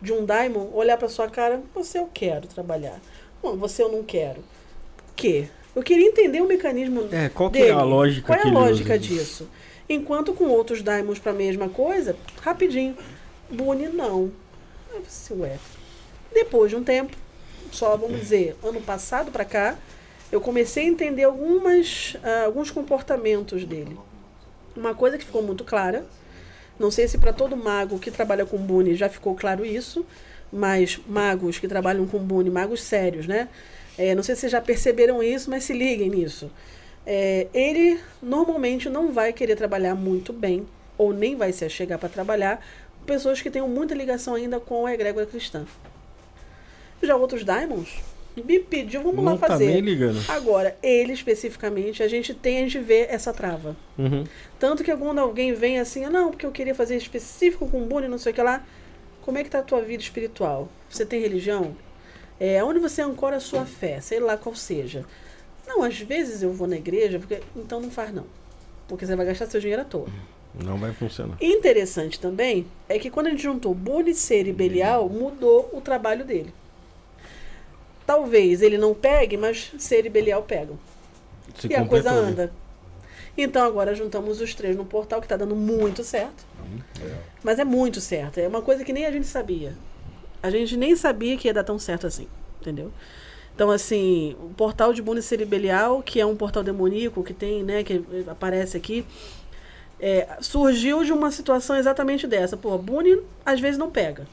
de 0.00 0.12
um 0.12 0.24
Daimon 0.24 0.70
olhar 0.72 0.96
para 0.96 1.08
sua 1.08 1.28
cara? 1.28 1.62
Você 1.74 1.98
eu 1.98 2.10
quero 2.12 2.46
trabalhar. 2.46 3.00
Não, 3.42 3.56
você 3.56 3.82
eu 3.82 3.90
não 3.90 4.02
quero. 4.02 4.42
Por 4.96 5.14
quê? 5.14 5.48
Eu 5.74 5.82
queria 5.82 6.06
entender 6.06 6.40
o 6.40 6.46
mecanismo 6.46 7.08
É, 7.10 7.28
qual 7.28 7.50
que 7.50 7.58
dele. 7.58 7.70
é 7.70 7.74
a 7.74 7.82
lógica 7.82 8.26
Qual 8.26 8.38
é 8.38 8.48
a 8.48 8.52
lógica 8.52 8.98
disso? 8.98 9.48
Enquanto 9.88 10.32
com 10.32 10.44
outros 10.44 10.82
Daimons 10.82 11.18
para 11.18 11.32
a 11.32 11.34
mesma 11.34 11.68
coisa, 11.68 12.16
rapidinho. 12.40 12.96
Boone 13.50 13.88
não. 13.88 14.32
Aí 14.88 15.00
falei 15.02 15.06
assim, 15.06 15.40
ué. 15.40 15.58
Depois 16.32 16.70
de 16.70 16.76
um 16.76 16.84
tempo, 16.84 17.16
só 17.70 17.96
vamos 17.96 18.20
dizer, 18.20 18.56
ano 18.62 18.80
passado 18.80 19.30
para 19.30 19.44
cá, 19.44 19.76
eu 20.30 20.40
comecei 20.40 20.84
a 20.84 20.88
entender 20.88 21.24
algumas, 21.24 22.16
ah, 22.22 22.44
alguns 22.46 22.70
comportamentos 22.70 23.64
dele. 23.64 23.98
Uma 24.74 24.94
coisa 24.94 25.18
que 25.18 25.24
ficou 25.24 25.42
muito 25.42 25.64
clara, 25.64 26.06
não 26.78 26.90
sei 26.90 27.06
se 27.06 27.18
para 27.18 27.32
todo 27.32 27.56
mago 27.56 27.98
que 27.98 28.10
trabalha 28.10 28.46
com 28.46 28.56
Boone 28.56 28.94
já 28.94 29.08
ficou 29.08 29.34
claro 29.34 29.64
isso, 29.64 30.06
mas 30.50 30.98
magos 31.06 31.58
que 31.58 31.68
trabalham 31.68 32.06
com 32.06 32.18
Boone, 32.18 32.50
magos 32.50 32.82
sérios, 32.82 33.26
né? 33.26 33.48
É, 33.98 34.14
não 34.14 34.22
sei 34.22 34.34
se 34.34 34.42
vocês 34.42 34.52
já 34.52 34.60
perceberam 34.60 35.22
isso, 35.22 35.50
mas 35.50 35.64
se 35.64 35.72
liguem 35.72 36.10
nisso. 36.10 36.50
É, 37.06 37.46
ele 37.52 38.00
normalmente 38.22 38.88
não 38.88 39.12
vai 39.12 39.32
querer 39.32 39.56
trabalhar 39.56 39.94
muito 39.94 40.32
bem, 40.32 40.66
ou 40.96 41.12
nem 41.12 41.36
vai 41.36 41.52
se 41.52 41.68
chegar 41.68 41.98
para 41.98 42.08
trabalhar, 42.08 42.64
com 42.98 43.04
pessoas 43.04 43.42
que 43.42 43.50
tenham 43.50 43.68
muita 43.68 43.94
ligação 43.94 44.34
ainda 44.34 44.60
com 44.60 44.86
a 44.86 44.94
egrégora 44.94 45.26
cristã. 45.26 45.66
Já 47.02 47.16
outros 47.16 47.44
Diamonds 47.44 48.00
me 48.36 48.58
pediu, 48.58 49.02
vamos 49.02 49.22
Não 49.22 49.32
lá 49.32 49.38
tá 49.38 49.48
fazer. 49.48 49.80
ligando. 49.80 50.18
Agora, 50.28 50.76
ele 50.82 51.12
especificamente, 51.12 52.02
a 52.02 52.08
gente 52.08 52.32
tem, 52.32 52.58
a 52.58 52.60
gente 52.62 52.78
vê 52.78 53.06
essa 53.10 53.32
trava. 53.32 53.76
Uhum. 53.98 54.24
Tanto 54.58 54.82
que 54.82 54.96
quando 54.96 55.18
alguém 55.18 55.52
vem 55.52 55.78
assim, 55.78 56.04
ah, 56.04 56.10
não, 56.10 56.30
porque 56.30 56.46
eu 56.46 56.52
queria 56.52 56.74
fazer 56.74 56.96
específico 56.96 57.68
com 57.68 57.84
Boone, 57.84 58.08
não 58.08 58.18
sei 58.18 58.32
o 58.32 58.34
que 58.34 58.42
lá. 58.42 58.64
Como 59.20 59.38
é 59.38 59.44
que 59.44 59.50
tá 59.50 59.58
a 59.58 59.62
tua 59.62 59.80
vida 59.82 60.02
espiritual? 60.02 60.68
Você 60.88 61.04
tem 61.04 61.20
religião? 61.20 61.76
É, 62.44 62.62
onde 62.64 62.80
você 62.80 63.00
ancora 63.00 63.36
a 63.36 63.40
sua 63.40 63.64
fé? 63.64 64.00
Sei 64.00 64.18
lá 64.18 64.36
qual 64.36 64.52
seja. 64.56 65.04
Não, 65.64 65.84
às 65.84 66.00
vezes 66.00 66.42
eu 66.42 66.52
vou 66.52 66.66
na 66.66 66.74
igreja, 66.74 67.20
porque 67.20 67.40
então 67.54 67.80
não 67.80 67.88
faz 67.88 68.12
não. 68.12 68.26
Porque 68.88 69.06
você 69.06 69.14
vai 69.14 69.24
gastar 69.24 69.46
seu 69.46 69.60
dinheiro 69.60 69.82
à 69.82 69.84
toa. 69.84 70.08
Não 70.52 70.76
vai 70.76 70.92
funcionar. 70.92 71.36
Interessante 71.40 72.18
também 72.18 72.66
é 72.88 72.98
que 72.98 73.10
quando 73.10 73.28
a 73.28 73.30
gente 73.30 73.44
juntou 73.44 73.72
Boone, 73.72 74.12
Ser 74.12 74.48
e 74.48 74.52
Belial, 74.52 75.08
mudou 75.08 75.70
o 75.72 75.80
trabalho 75.80 76.24
dele. 76.24 76.52
Talvez 78.04 78.60
ele 78.60 78.76
não 78.76 78.92
pegue, 78.92 79.36
mas 79.36 79.70
Ser 79.78 80.04
e 80.04 80.10
Belial 80.10 80.42
pegam 80.42 80.76
Se 81.56 81.68
e 81.68 81.76
a 81.76 81.86
coisa 81.86 82.10
né? 82.10 82.18
anda. 82.18 82.52
Então 83.38 83.64
agora 83.64 83.94
juntamos 83.94 84.40
os 84.40 84.52
três 84.52 84.74
no 84.76 84.84
portal 84.84 85.20
que 85.20 85.26
está 85.26 85.36
dando 85.36 85.54
muito 85.54 86.02
certo. 86.02 86.44
Mas 87.44 87.60
é 87.60 87.64
muito 87.64 88.00
certo. 88.00 88.38
É 88.38 88.48
uma 88.48 88.62
coisa 88.62 88.84
que 88.84 88.92
nem 88.92 89.06
a 89.06 89.12
gente 89.12 89.28
sabia. 89.28 89.76
A 90.42 90.50
gente 90.50 90.76
nem 90.76 90.96
sabia 90.96 91.36
que 91.36 91.48
ia 91.48 91.54
dar 91.54 91.64
tão 91.64 91.78
certo 91.78 92.06
assim. 92.06 92.26
Entendeu? 92.60 92.92
Então, 93.54 93.70
assim, 93.70 94.36
o 94.40 94.48
portal 94.54 94.92
de 94.92 95.02
Bune 95.02 95.20
Cerebelial, 95.20 96.02
que 96.02 96.20
é 96.20 96.26
um 96.26 96.34
portal 96.34 96.62
demoníaco 96.62 97.22
que 97.22 97.34
tem, 97.34 97.62
né, 97.62 97.82
que 97.82 98.02
aparece 98.26 98.76
aqui, 98.76 99.04
é, 100.00 100.26
surgiu 100.40 101.04
de 101.04 101.12
uma 101.12 101.30
situação 101.30 101.76
exatamente 101.76 102.26
dessa. 102.26 102.56
Pô, 102.56 102.76
Bune 102.78 103.20
às 103.44 103.60
vezes 103.60 103.78
não 103.78 103.90
pega. 103.90 104.26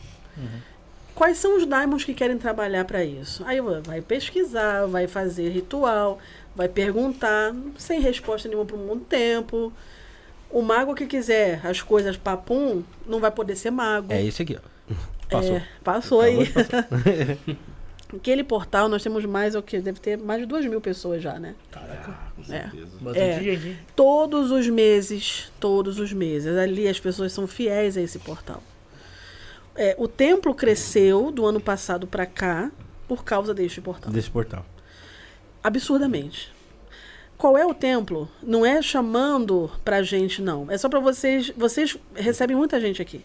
Quais 1.14 1.38
são 1.38 1.58
os 1.58 1.66
daimons 1.66 2.06
que 2.06 2.14
querem 2.14 2.38
trabalhar 2.38 2.86
para 2.86 3.04
isso? 3.04 3.44
Aí 3.46 3.60
vai 3.84 4.02
pesquisar, 4.02 4.86
vai 4.86 5.06
fazer 5.06 5.50
ritual, 5.50 6.18
vai 6.56 6.70
perguntar, 6.70 7.54
sem 7.78 8.00
resposta 8.00 8.48
nenhuma 8.48 8.66
por 8.66 8.80
muito 8.80 9.04
tempo. 9.04 9.74
O 10.50 10.62
mago 10.62 10.96
que 10.96 11.06
quiser 11.06 11.60
as 11.66 11.82
coisas 11.82 12.16
papum, 12.16 12.84
não 13.06 13.20
vai 13.20 13.32
poder 13.32 13.58
ser 13.58 13.70
mago. 13.70 14.14
É 14.14 14.24
esse 14.24 14.42
aqui, 14.42 14.56
ó. 14.56 14.79
Passou. 15.30 15.56
É, 15.58 15.68
passou 15.84 16.22
aí. 16.22 16.38
Aquele 18.12 18.44
portal 18.44 18.90
nós 18.90 19.04
temos 19.04 19.24
mais, 19.26 19.54
o 19.54 19.62
que? 19.62 19.80
Deve 19.80 20.00
ter 20.00 20.18
mais 20.18 20.40
de 20.42 20.48
duas 20.48 20.66
mil 20.66 20.82
pessoas 20.82 21.22
já, 21.22 21.38
né? 21.40 21.54
Com 21.72 22.42
É. 22.52 22.62
certeza. 22.72 22.90
É. 23.20 23.44
gente, 23.44 23.68
hein? 23.68 23.78
Todos 23.96 24.50
os 24.50 24.68
meses, 24.68 25.52
todos 25.60 26.00
os 26.00 26.12
meses. 26.12 26.58
Ali 26.58 26.88
as 26.88 27.00
pessoas 27.00 27.32
são 27.32 27.46
fiéis 27.46 27.96
a 27.98 28.02
esse 28.02 28.18
portal. 28.18 28.64
É, 29.76 29.96
o 30.00 30.08
templo 30.08 30.56
cresceu 30.56 31.30
do 31.32 31.46
ano 31.46 31.60
passado 31.62 32.08
para 32.08 32.26
cá, 32.26 32.72
por 33.08 33.24
causa 33.24 33.54
deste 33.54 33.80
portal. 33.80 34.12
Desse 34.12 34.30
portal. 34.30 34.66
absurdamente. 35.64 36.52
Qual 37.38 37.58
é 37.58 37.66
o 37.66 37.74
templo? 37.74 38.28
Não 38.44 38.66
é 38.66 38.82
chamando 38.82 39.70
pra 39.86 40.02
gente, 40.04 40.42
não. 40.42 40.70
É 40.70 40.78
só 40.78 40.90
pra 40.90 41.00
vocês. 41.00 41.54
Vocês 41.56 41.96
recebem 42.16 42.56
muita 42.58 42.82
gente 42.82 43.02
aqui. 43.02 43.24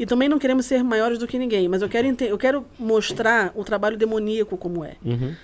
E 0.00 0.06
também 0.06 0.30
não 0.30 0.38
queremos 0.38 0.64
ser 0.64 0.82
maiores 0.82 1.18
do 1.18 1.26
que 1.26 1.38
ninguém, 1.38 1.68
mas 1.68 1.82
eu 1.82 1.88
quero, 1.88 2.08
eu 2.24 2.38
quero 2.38 2.64
mostrar 2.78 3.52
o 3.54 3.62
trabalho 3.62 3.98
demoníaco 3.98 4.56
como 4.56 4.82
é. 4.82 4.96
Uhum. 5.04 5.34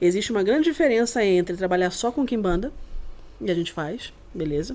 Existe 0.00 0.30
uma 0.30 0.42
grande 0.42 0.64
diferença 0.64 1.22
entre 1.22 1.54
trabalhar 1.54 1.90
só 1.90 2.10
com 2.10 2.24
Kimbanda, 2.24 2.72
e 3.38 3.50
a 3.50 3.54
gente 3.54 3.70
faz, 3.70 4.10
beleza? 4.32 4.74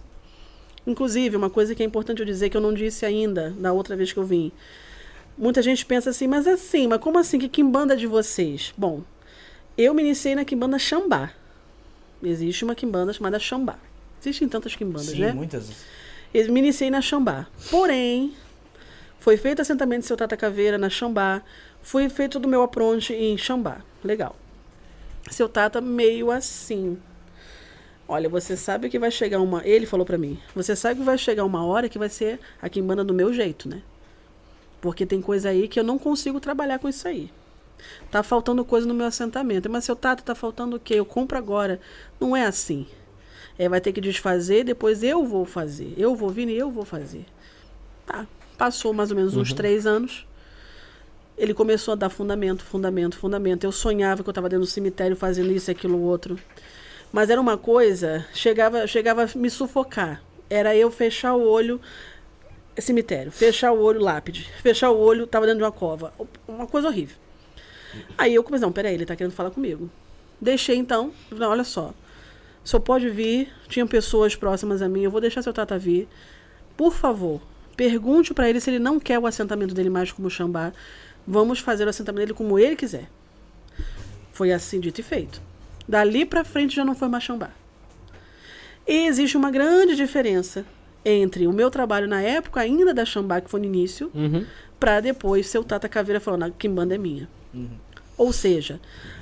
Inclusive, 0.85 1.35
uma 1.35 1.49
coisa 1.49 1.73
que 1.73 1.81
é 1.81 1.85
importante 1.87 2.19
eu 2.19 2.25
dizer 2.25 2.51
que 2.51 2.57
eu 2.57 2.61
não 2.61 2.71
disse 2.71 3.03
ainda 3.03 3.49
da 3.57 3.73
outra 3.73 3.95
vez 3.95 4.13
que 4.13 4.19
eu 4.19 4.23
vim. 4.23 4.51
Muita 5.35 5.63
gente 5.63 5.83
pensa 5.87 6.11
assim, 6.11 6.27
mas 6.27 6.45
assim, 6.45 6.85
mas 6.85 7.01
como 7.01 7.17
assim? 7.17 7.39
Que 7.39 7.49
Kimbanda 7.49 7.95
é 7.95 7.97
de 7.97 8.05
vocês? 8.05 8.75
Bom, 8.77 9.01
eu 9.75 9.91
me 9.95 10.03
iniciei 10.03 10.35
na 10.35 10.45
Kimbanda 10.45 10.77
Xambá. 10.77 11.31
Existe 12.21 12.63
uma 12.63 12.75
Kimbanda 12.75 13.11
chamada 13.11 13.39
Xambá. 13.39 13.79
Existem 14.21 14.47
tantas 14.47 14.75
Kimbandas, 14.75 15.07
Sim, 15.07 15.21
né? 15.21 15.31
muitas. 15.31 15.71
Eu 16.31 16.53
me 16.53 16.59
iniciei 16.59 16.91
na 16.91 17.01
Xambá. 17.01 17.47
Porém, 17.71 18.35
foi 19.19 19.35
feito 19.35 19.61
assentamento 19.61 20.01
de 20.01 20.07
seu 20.07 20.17
Tata 20.17 20.37
Caveira 20.37 20.77
na 20.77 20.89
Xambá. 20.89 21.41
Foi 21.81 22.07
feito 22.09 22.39
do 22.39 22.47
meu 22.47 22.63
apronte 22.63 23.13
em 23.13 23.37
Xambá. 23.37 23.81
Legal. 24.03 24.35
Seu 25.29 25.49
Tata 25.49 25.81
meio 25.81 26.31
assim. 26.31 26.97
Olha, 28.07 28.29
você 28.29 28.55
sabe 28.55 28.89
que 28.89 28.97
vai 28.97 29.11
chegar 29.11 29.39
uma. 29.39 29.61
Ele 29.67 29.85
falou 29.85 30.05
pra 30.05 30.17
mim. 30.17 30.39
Você 30.55 30.75
sabe 30.75 30.99
que 31.01 31.05
vai 31.05 31.17
chegar 31.17 31.43
uma 31.43 31.65
hora 31.65 31.89
que 31.89 31.99
vai 31.99 32.09
ser 32.09 32.39
a 32.61 32.69
Kimbanda 32.69 33.03
do 33.03 33.13
meu 33.13 33.33
jeito, 33.33 33.67
né? 33.67 33.81
Porque 34.81 35.05
tem 35.05 35.21
coisa 35.21 35.49
aí 35.49 35.67
que 35.67 35.79
eu 35.79 35.83
não 35.83 35.99
consigo 35.99 36.39
trabalhar 36.39 36.79
com 36.79 36.87
isso 36.87 37.07
aí. 37.07 37.29
Tá 38.09 38.23
faltando 38.23 38.63
coisa 38.63 38.87
no 38.87 38.93
meu 38.93 39.05
assentamento. 39.05 39.69
Mas 39.69 39.83
seu 39.83 39.97
Tata 39.97 40.23
tá 40.23 40.33
faltando 40.33 40.77
o 40.77 40.79
quê? 40.79 40.95
Eu 40.95 41.05
compro 41.05 41.37
agora. 41.37 41.79
Não 42.19 42.35
é 42.35 42.45
assim. 42.45 42.87
É, 43.57 43.67
vai 43.67 43.81
ter 43.81 43.91
que 43.91 43.99
desfazer, 43.99 44.63
depois 44.63 45.03
eu 45.03 45.25
vou 45.25 45.43
fazer. 45.43 45.93
Eu 45.97 46.15
vou 46.15 46.29
vir 46.29 46.47
e 46.47 46.57
eu 46.57 46.71
vou 46.71 46.85
fazer. 46.85 47.25
Tá. 48.05 48.25
Passou 48.59 48.91
mais 48.93 49.09
ou 49.09 49.15
menos 49.15 49.37
uns 49.37 49.53
três 49.53 49.87
anos. 49.87 50.27
Ele 51.37 51.53
começou 51.53 51.93
a 51.93 51.95
dar 51.95 52.09
fundamento, 52.09 52.61
fundamento, 52.61 53.17
fundamento. 53.17 53.63
Eu 53.63 53.71
sonhava 53.71 54.21
que 54.21 54.27
eu 54.27 54.31
estava 54.31 54.49
dentro 54.49 54.65
do 54.65 54.69
cemitério 54.69 55.15
fazendo 55.15 55.49
isso, 55.49 55.71
aquilo, 55.71 55.97
outro. 56.01 56.37
Mas 57.09 57.29
era 57.29 57.39
uma 57.39 57.57
coisa, 57.57 58.27
chegava, 58.33 58.85
chegava 58.85 59.23
a 59.23 59.29
me 59.33 59.49
sufocar. 59.49 60.21
Era 60.49 60.75
eu 60.75 60.91
fechar 60.91 61.35
o 61.35 61.41
olho, 61.41 61.79
cemitério, 62.77 63.31
fechar 63.31 63.71
o 63.71 63.79
olho, 63.79 64.01
lápide, 64.01 64.49
fechar 64.61 64.89
o 64.91 64.99
olho, 64.99 65.25
tava 65.25 65.45
dentro 65.45 65.59
de 65.59 65.63
uma 65.63 65.71
cova. 65.71 66.13
Uma 66.45 66.67
coisa 66.67 66.89
horrível. 66.89 67.15
Aí 68.17 68.35
eu 68.35 68.43
comecei, 68.43 68.65
não, 68.65 68.73
peraí, 68.73 68.93
ele 68.93 69.05
tá 69.05 69.15
querendo 69.15 69.31
falar 69.31 69.51
comigo. 69.51 69.89
Deixei 70.41 70.75
então, 70.75 71.13
falei, 71.29 71.47
olha 71.47 71.63
só, 71.63 71.93
o 72.61 72.67
senhor 72.67 72.81
pode 72.81 73.09
vir, 73.09 73.49
tinham 73.69 73.87
pessoas 73.87 74.35
próximas 74.35 74.81
a 74.81 74.89
mim, 74.89 75.03
eu 75.03 75.11
vou 75.11 75.21
deixar 75.21 75.41
seu 75.41 75.53
tata 75.53 75.79
vir. 75.79 76.09
Por 76.75 76.91
favor, 76.93 77.41
pergunte 77.79 78.33
para 78.33 78.49
ele 78.49 78.59
se 78.59 78.69
ele 78.69 78.77
não 78.77 78.99
quer 78.99 79.17
o 79.17 79.25
assentamento 79.25 79.73
dele 79.73 79.89
mais 79.89 80.11
como 80.11 80.29
Xambá. 80.29 80.73
Vamos 81.25 81.59
fazer 81.59 81.85
o 81.87 81.89
assentamento 81.89 82.19
dele 82.25 82.33
como 82.33 82.59
ele 82.59 82.75
quiser. 82.75 83.07
Foi 84.33 84.51
assim 84.51 84.81
dito 84.81 84.99
e 84.99 85.03
feito. 85.03 85.41
Dali 85.87 86.25
para 86.25 86.43
frente 86.43 86.75
já 86.75 86.83
não 86.83 86.93
foi 86.93 87.07
mais 87.07 87.23
Xambá. 87.23 87.51
E 88.85 89.07
existe 89.07 89.37
uma 89.37 89.49
grande 89.49 89.95
diferença 89.95 90.65
entre 91.05 91.47
o 91.47 91.53
meu 91.53 91.71
trabalho 91.71 92.05
na 92.05 92.21
época 92.21 92.59
ainda 92.59 92.93
da 92.93 93.05
Xambá, 93.05 93.39
que 93.39 93.49
foi 93.49 93.61
no 93.61 93.65
início, 93.65 94.11
Uhum. 94.13 94.45
para 94.77 94.99
depois 94.99 95.47
ser 95.47 95.59
o 95.59 95.63
Tata 95.63 95.87
Caveira 95.87 96.19
falando, 96.19 96.43
a 96.43 96.49
Kimbanda 96.51 96.95
é 96.95 96.97
minha. 96.97 97.29
Ou 98.17 98.33
seja, 98.33 98.77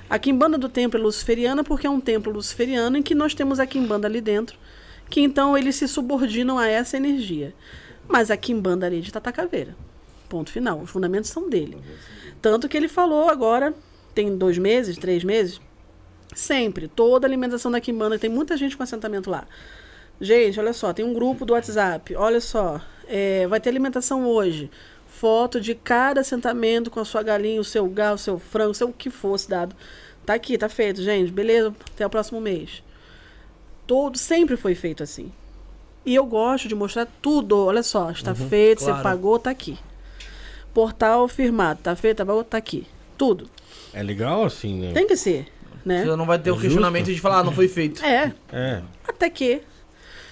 a 0.09 0.17
Kimbanda 0.17 0.57
do 0.57 0.67
templo 0.67 0.99
é 0.99 1.03
luciferiana 1.03 1.63
porque 1.63 1.85
é 1.85 1.89
um 1.91 1.99
templo 1.99 2.33
luciferiano 2.33 2.97
em 2.97 3.03
que 3.03 3.13
nós 3.13 3.35
temos 3.35 3.59
a 3.59 3.67
Kimbanda 3.67 4.07
ali 4.07 4.19
dentro, 4.19 4.57
que 5.11 5.21
então 5.21 5.55
eles 5.55 5.75
se 5.75 5.87
subordinam 5.87 6.57
a 6.57 6.67
essa 6.67 6.97
energia. 6.97 7.53
Mas 8.07 8.31
a 8.31 8.37
Kimbanda 8.37 8.85
ali 8.85 9.01
de 9.01 9.11
Tata 9.11 9.31
Caveira. 9.31 9.75
Ponto 10.29 10.51
final. 10.51 10.79
Os 10.79 10.89
fundamentos 10.89 11.29
são 11.29 11.49
dele. 11.49 11.77
Tanto 12.41 12.69
que 12.69 12.77
ele 12.77 12.87
falou 12.87 13.29
agora, 13.29 13.73
tem 14.13 14.37
dois 14.37 14.57
meses, 14.57 14.97
três 14.97 15.23
meses, 15.23 15.59
sempre, 16.35 16.87
toda 16.87 17.25
a 17.25 17.29
alimentação 17.29 17.71
da 17.71 17.81
Kimbanda, 17.81 18.19
tem 18.19 18.29
muita 18.29 18.55
gente 18.57 18.77
com 18.77 18.83
assentamento 18.83 19.29
lá. 19.29 19.47
Gente, 20.19 20.59
olha 20.59 20.73
só, 20.73 20.93
tem 20.93 21.05
um 21.05 21.13
grupo 21.13 21.45
do 21.45 21.53
WhatsApp. 21.53 22.15
Olha 22.15 22.41
só, 22.41 22.81
é, 23.07 23.45
vai 23.47 23.59
ter 23.59 23.69
alimentação 23.69 24.25
hoje. 24.27 24.69
Foto 25.07 25.59
de 25.59 25.73
cada 25.73 26.21
assentamento 26.21 26.91
com 26.91 26.99
a 26.99 27.05
sua 27.05 27.23
galinha, 27.23 27.61
o 27.61 27.63
seu 27.63 27.87
galo, 27.87 28.15
o 28.15 28.19
seu 28.19 28.37
frango, 28.39 28.73
o 28.81 28.93
que 28.93 29.09
fosse 29.09 29.49
dado. 29.49 29.75
Tá 30.25 30.33
aqui, 30.33 30.57
tá 30.57 30.67
feito, 30.67 31.01
gente. 31.01 31.31
Beleza, 31.31 31.73
até 31.93 32.05
o 32.05 32.09
próximo 32.09 32.41
mês. 32.41 32.83
Todo, 33.85 34.17
sempre 34.17 34.57
foi 34.57 34.75
feito 34.75 35.01
assim. 35.01 35.31
E 36.07 36.15
eu 36.15 36.25
gosto 36.25 36.69
de 36.69 36.73
mostrar 36.73 37.05
tudo. 37.21 37.65
Olha 37.65 37.83
só, 37.83 38.09
está 38.11 38.33
feito, 38.33 38.79
claro. 38.79 38.95
você 38.95 39.03
pagou, 39.03 39.37
tá 39.37 39.49
aqui. 39.49 39.77
Portal 40.73 41.27
firmado, 41.27 41.81
tá 41.83 41.95
feito, 41.97 42.17
tá 42.17 42.25
pagou, 42.25 42.45
tá 42.45 42.57
aqui. 42.57 42.87
Tudo. 43.17 43.49
É 43.93 44.01
legal 44.01 44.45
assim, 44.45 44.79
né? 44.79 44.93
Tem 44.93 45.05
que 45.05 45.17
ser, 45.17 45.47
né? 45.83 46.05
Você 46.05 46.15
não 46.15 46.25
vai 46.25 46.39
ter 46.39 46.49
o 46.51 46.55
É 46.55 46.61
questionamento 46.61 47.07
justo. 47.07 47.15
de 47.15 47.21
falar, 47.21 47.39
ah, 47.39 47.43
não 47.43 47.51
foi 47.51 47.67
feito. 47.69 48.03
É, 48.05 48.31
É. 48.53 48.81
Até 49.05 49.29
que 49.29 49.61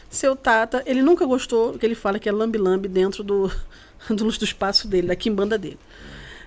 seu 0.09 0.33
Tata, 0.33 0.81
ele 0.85 1.01
nunca 1.01 1.25
gostou, 1.25 1.73
que 1.73 1.85
ele 1.85 1.93
fala 1.95 2.19
que 2.19 2.29
é 2.29 2.31
lambe-lambe 2.31 2.87
dentro 2.87 3.21
do, 3.21 3.51
do, 4.07 4.15
do 4.31 4.45
espaço 4.45 4.87
dele, 4.87 5.07
da 5.07 5.15
quimbanda 5.15 5.57
dele. 5.57 5.79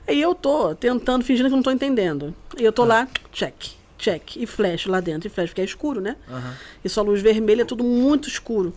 Aí 0.07 0.19
eu 0.23 0.35
tô 0.35 0.75
tentando, 0.75 1.23
fingindo 1.23 1.49
que 1.51 1.53
eu 1.53 1.57
não 1.57 1.63
tô 1.63 1.71
entendendo. 1.71 2.35
E 2.59 2.65
eu 2.65 2.73
tô 2.73 2.83
lá, 2.85 3.07
check, 3.31 3.73
check, 3.99 4.37
e 4.37 4.47
flash 4.47 4.87
lá 4.87 5.01
dentro, 5.01 5.27
e 5.27 5.31
flash, 5.31 5.51
porque 5.51 5.61
é 5.61 5.65
escuro, 5.65 6.01
né? 6.01 6.17
Aham. 6.31 6.55
E 6.83 6.89
só 6.89 7.03
luz 7.03 7.21
vermelha, 7.21 7.61
é 7.61 7.65
tudo 7.67 7.85
muito 7.85 8.27
escuro. 8.27 8.73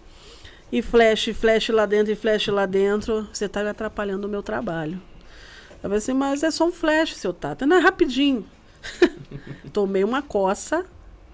E 0.71 0.81
flash, 0.81 1.29
flash 1.33 1.69
lá 1.69 1.85
dentro, 1.85 2.11
e 2.11 2.15
flash 2.15 2.47
lá 2.47 2.65
dentro, 2.65 3.27
você 3.31 3.47
tá 3.49 3.61
me 3.63 3.69
atrapalhando 3.69 4.25
o 4.27 4.29
meu 4.29 4.41
trabalho. 4.41 5.01
Eu 5.73 5.81
falei 5.89 5.97
assim, 5.97 6.13
mas 6.13 6.43
é 6.43 6.51
só 6.51 6.65
um 6.67 6.71
flash, 6.71 7.15
seu 7.15 7.33
Tata. 7.33 7.65
Não, 7.65 7.77
é 7.77 7.79
rapidinho. 7.79 8.45
Tomei 9.73 10.03
uma 10.03 10.21
coça, 10.21 10.85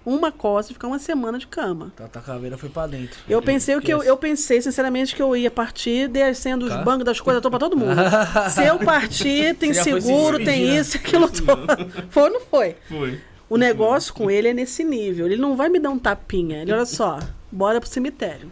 uma 0.04 0.32
coça 0.32 0.70
e 0.70 0.74
ficar 0.74 0.88
uma 0.88 0.98
semana 0.98 1.38
de 1.38 1.46
cama. 1.46 1.92
Tata 1.94 2.20
Caveira 2.20 2.56
foi 2.58 2.68
pra 2.68 2.86
dentro. 2.86 3.18
Eu 3.28 3.40
pensei 3.42 3.76
o 3.76 3.80
que 3.80 3.92
eu, 3.92 4.02
eu 4.02 4.16
pensei, 4.16 4.60
sinceramente, 4.60 5.14
que 5.14 5.22
eu 5.22 5.36
ia 5.36 5.50
partir 5.50 6.08
descendo 6.08 6.64
os 6.66 6.72
Tá. 6.72 6.82
bancos 6.82 7.04
das 7.04 7.20
coisas 7.20 7.42
todas 7.42 7.58
pra 7.58 7.68
todo 7.68 7.76
mundo. 7.78 7.94
Se 8.50 8.64
eu 8.64 8.78
partir, 8.78 9.54
tem 9.56 9.72
seguro, 9.74 10.42
tem 10.42 10.76
isso, 10.76 10.96
aquilo 10.96 11.30
todo. 11.30 11.66
Foi 12.10 12.22
ou 12.24 12.30
não 12.30 12.40
foi? 12.40 12.76
Foi. 12.88 13.20
O 13.50 13.56
negócio 13.56 14.12
com 14.12 14.30
ele 14.30 14.48
é 14.48 14.54
nesse 14.54 14.82
nível. 14.82 15.26
Ele 15.26 15.36
não 15.36 15.56
vai 15.56 15.68
me 15.68 15.78
dar 15.78 15.90
um 15.90 15.98
tapinha. 15.98 16.62
Ele, 16.62 16.72
olha 16.72 16.84
só, 16.86 17.18
bora 17.52 17.80
pro 17.80 17.88
cemitério. 17.88 18.50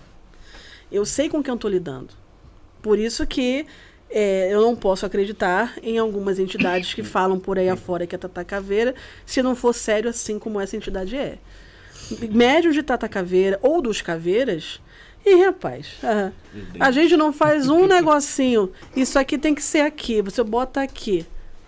Eu 0.90 1.04
sei 1.04 1.28
com 1.28 1.42
quem 1.42 1.52
eu 1.52 1.58
tô 1.58 1.68
lidando. 1.68 2.08
Por 2.82 2.98
isso 2.98 3.26
que 3.26 3.66
é, 4.10 4.48
eu 4.52 4.60
não 4.60 4.76
posso 4.76 5.04
acreditar 5.04 5.74
em 5.82 5.98
algumas 5.98 6.38
entidades 6.38 6.94
que 6.94 7.02
falam 7.02 7.38
por 7.38 7.58
aí 7.58 7.68
afora 7.68 8.06
que 8.06 8.14
é 8.14 8.18
Tata 8.18 8.44
Caveira, 8.44 8.94
se 9.24 9.42
não 9.42 9.56
for 9.56 9.74
sério 9.74 10.08
assim 10.10 10.38
como 10.38 10.60
essa 10.60 10.76
entidade 10.76 11.16
é. 11.16 11.38
Médios 12.30 12.74
de 12.74 12.82
Tata 12.82 13.08
Caveira 13.08 13.58
ou 13.62 13.82
dos 13.82 14.00
Caveiras. 14.00 14.80
E 15.24 15.44
rapaz, 15.44 15.88
ah, 16.04 16.30
a 16.78 16.92
gente 16.92 17.16
não 17.16 17.32
faz 17.32 17.68
um 17.68 17.86
negocinho. 17.88 18.70
Isso 18.94 19.18
aqui 19.18 19.36
tem 19.36 19.56
que 19.56 19.62
ser 19.62 19.80
aqui. 19.80 20.22
Você 20.22 20.44
bota 20.44 20.80
aqui. 20.80 21.26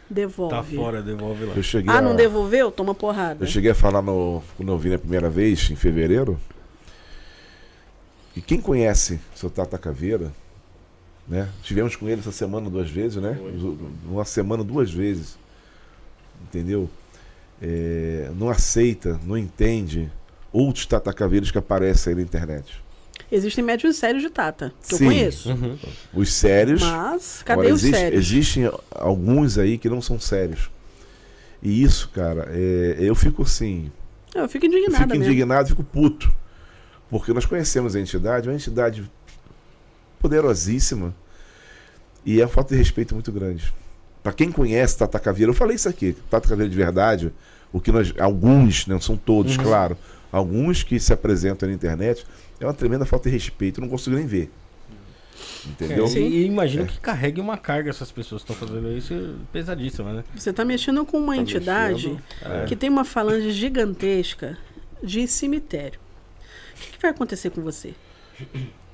Devolve. 0.09 0.55
Tá 0.55 0.63
fora, 0.63 1.03
devolve 1.03 1.45
lá. 1.45 1.55
Eu 1.57 1.63
cheguei, 1.63 1.93
Ah, 1.93 1.99
a, 1.99 2.03
não 2.03 2.15
devolveu? 2.15 2.71
Toma 2.71 2.95
porrada. 2.95 3.45
eu 3.45 3.49
cheguei 3.49 3.73
a 3.73 3.75
falar 3.75 4.01
no, 4.01 4.43
quando 4.57 4.71
eu 4.73 4.79
vim 4.79 4.95
a 4.95 4.99
primeira 4.99 5.29
vez, 5.29 5.69
em 5.71 5.77
fevereiro, 5.77 6.39
que 8.41 8.47
quem 8.47 8.61
conhece 8.61 9.19
o 9.35 9.39
seu 9.39 9.51
Tata 9.51 9.77
Caveira, 9.79 10.33
né? 11.27 11.49
Tivemos 11.63 11.95
com 11.97 12.09
ele 12.09 12.21
essa 12.21 12.33
semana 12.33 12.69
duas 12.71 12.91
vezes, 12.91 13.21
né? 13.23 13.39
Uma 14.05 14.25
semana 14.25 14.63
duas 14.65 14.91
vezes. 14.91 15.37
Entendeu? 16.43 16.89
É, 17.61 18.31
não 18.37 18.49
aceita, 18.49 19.21
não 19.25 19.37
entende 19.37 20.11
outros 20.53 20.87
Tata 20.87 21.13
Caveiras 21.13 21.51
que 21.51 21.59
aparecem 21.59 22.13
aí 22.13 22.17
na 22.17 22.23
internet. 22.23 22.83
Existem 23.31 23.63
médios 23.63 23.97
sérios 23.97 24.23
de 24.23 24.31
Tata, 24.31 24.73
que 24.87 24.95
Sim. 24.97 25.05
eu 25.05 25.11
conheço. 25.11 25.51
Uhum. 25.51 25.77
Os 26.15 26.33
sérios. 26.33 26.81
Mas, 26.81 27.43
cadê 27.45 27.61
Agora, 27.61 27.75
os 27.75 27.83
existe- 27.83 27.99
sérios? 28.01 28.25
Existem 28.27 28.71
alguns 28.91 29.59
aí 29.59 29.77
que 29.77 29.89
não 29.89 30.01
são 30.01 30.19
sérios. 30.19 30.71
E 31.63 31.83
isso, 31.83 32.09
cara, 32.11 32.47
é, 32.51 32.97
eu 33.01 33.15
fico 33.15 33.43
assim. 33.43 33.91
Eu 34.35 34.49
fico 34.49 34.65
Eu 34.65 34.71
indignada 34.71 34.97
fico 35.05 35.09
mesmo. 35.19 35.25
indignado, 35.25 35.69
fico 35.69 35.83
puto. 35.85 36.33
Porque 37.11 37.33
nós 37.33 37.47
conhecemos 37.47 37.97
a 37.97 38.01
entidade, 38.01 38.49
uma 38.49 38.55
entidade 38.55 39.11
poderosíssima. 40.21 41.15
E 42.25 42.41
é 42.41 42.45
uma 42.45 42.51
falta 42.51 42.75
de 42.75 42.79
respeito 42.79 43.15
muito 43.15 43.33
grande. 43.33 43.73
Pra 44.23 44.33
quem 44.33 44.53
conhece 44.53 44.99
Tata 44.99 45.19
Caveira, 45.19 45.51
eu 45.51 45.55
falei 45.55 45.77
isso 45.77 45.89
aqui, 45.89 46.15
Tata 46.29 46.49
Caveira 46.49 46.69
de 46.69 46.77
verdade, 46.77 47.33
o 47.73 47.81
que 47.81 47.91
nós. 47.91 48.13
Alguns, 48.19 48.87
não 48.87 49.01
são 49.01 49.17
todos, 49.17 49.57
claro. 49.57 49.97
Alguns 50.31 50.83
que 50.83 51.01
se 51.01 51.13
apresentam 51.13 51.69
na 51.69 51.75
internet, 51.75 52.27
é 52.61 52.67
uma 52.67 52.75
tremenda 52.75 53.07
falta 53.07 53.31
de 53.31 53.35
respeito, 53.35 53.81
eu 53.81 53.83
não 53.83 53.89
consigo 53.89 54.17
nem 54.17 54.27
ver. 54.27 54.51
Entendeu? 55.65 56.07
É, 56.07 56.19
e, 56.19 56.45
imagino 56.45 56.87
que 56.87 56.99
carregue 57.01 57.41
uma 57.41 57.57
carga 57.57 57.91
essas 57.91 58.11
pessoas 58.11 58.43
que 58.43 58.53
estão 58.53 58.69
fazendo 58.69 58.91
isso 58.93 59.37
pesadíssima, 59.53 60.13
né? 60.13 60.25
Você 60.35 60.51
está 60.51 60.65
mexendo 60.65 61.05
com 61.05 61.19
uma 61.19 61.35
Tá 61.35 61.41
entidade 61.41 62.09
mexendo, 62.09 62.63
é. 62.63 62.65
que 62.67 62.77
tem 62.77 62.91
uma 62.91 63.05
falange 63.05 63.51
gigantesca 63.51 64.59
de 65.03 65.27
cemitério. 65.27 66.01
O 66.79 66.93
que, 66.93 67.03
vai 67.03 67.11
acontecer 67.11 67.51
com 67.51 67.61
você? 67.63 67.95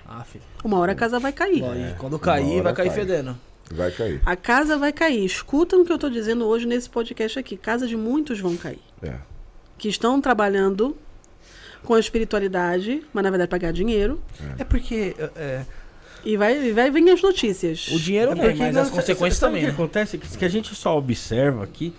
Ah, 0.07 0.25
filho. 0.25 0.45
Uma 0.65 0.79
hora 0.79 0.93
a 0.93 0.95
casa 0.95 1.19
vai 1.19 1.33
cair. 1.33 1.63
E 1.63 1.83
É. 1.91 1.95
quando 1.99 2.19
cair, 2.19 2.63
vai 2.63 2.73
cair 2.75 2.89
cai. 2.89 2.95
fedendo. 2.97 3.39
Vai 3.71 3.91
cair. 3.91 4.21
A 4.27 4.37
casa 4.37 4.77
vai 4.77 4.93
cair. 4.93 5.25
Escutam 5.25 5.81
o 5.81 5.85
que 5.85 5.91
eu 5.93 5.97
estou 5.97 6.11
dizendo 6.11 6.47
hoje 6.47 6.67
nesse 6.67 6.89
podcast 6.91 7.39
aqui. 7.39 7.57
Casa 7.57 7.87
de 7.87 7.97
muitos 7.97 8.39
vão 8.41 8.57
cair. 8.57 8.81
É. 9.03 9.15
Que 9.79 9.89
estão 9.89 10.21
trabalhando 10.21 10.97
com 11.83 11.95
a 11.95 12.01
espiritualidade, 12.01 13.03
mas 13.13 13.25
na 13.25 13.31
verdade 13.31 13.49
pagar 13.51 13.73
dinheiro. 13.73 14.21
É 14.59 14.65
porque. 14.65 15.15
É, 15.37 15.63
E 16.25 16.37
vai, 16.39 16.57
e 16.69 16.73
vai 16.73 16.91
vir 16.91 17.11
as 17.11 17.21
notícias. 17.21 17.89
O 17.89 17.99
dinheiro 17.99 18.33
é 18.33 18.35
vem, 18.35 18.57
mas 18.57 18.77
as 18.79 18.89
consequências 18.91 19.39
também, 19.39 19.63
O 19.65 19.67
né? 19.67 19.69
que 19.71 19.75
acontece? 19.75 20.17
Que, 20.17 20.39
que 20.39 20.45
a 20.45 20.49
gente 20.49 20.75
só 20.75 20.97
observa 20.97 21.63
aqui 21.65 21.93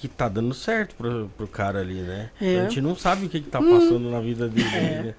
que 0.00 0.08
tá 0.08 0.28
dando 0.28 0.54
certo 0.54 0.94
pro, 0.94 1.30
pro 1.36 1.46
cara 1.46 1.80
ali, 1.80 2.00
né? 2.00 2.30
É. 2.40 2.60
A 2.60 2.62
gente 2.62 2.80
não 2.80 2.96
sabe 2.96 3.26
o 3.26 3.28
que, 3.28 3.40
que 3.40 3.50
tá 3.50 3.60
passando 3.60 4.10
na 4.10 4.18
vida 4.20 4.48
dele. 4.48 4.68
né? 4.70 5.14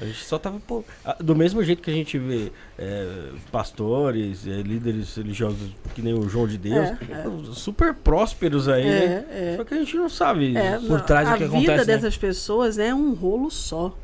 A 0.00 0.04
gente 0.04 0.24
só 0.24 0.38
tava. 0.38 0.60
Pô, 0.60 0.84
do 1.20 1.34
mesmo 1.34 1.62
jeito 1.62 1.80
que 1.80 1.90
a 1.90 1.94
gente 1.94 2.18
vê 2.18 2.52
é, 2.78 3.30
pastores, 3.50 4.46
é, 4.46 4.60
líderes 4.60 5.14
religiosos 5.16 5.70
que 5.94 6.02
nem 6.02 6.12
o 6.12 6.28
João 6.28 6.46
de 6.46 6.58
Deus, 6.58 6.88
É, 6.88 7.54
super 7.54 7.94
prósperos 7.94 8.68
aí, 8.68 8.84
né? 8.84 9.24
É, 9.30 9.52
é. 9.52 9.56
Só 9.56 9.64
que 9.64 9.72
a 9.74 9.78
gente 9.78 9.96
não 9.96 10.08
sabe. 10.08 10.54
É, 10.56 10.78
por 10.78 11.00
trás 11.00 11.28
do 11.28 11.34
a 11.34 11.38
que 11.38 11.44
vida 11.44 11.56
acontece, 11.56 11.78
né? 11.78 11.84
dessas 11.84 12.18
pessoas 12.18 12.78
é 12.78 12.94
um 12.94 13.14
rolo 13.14 13.50
só. 13.50 13.96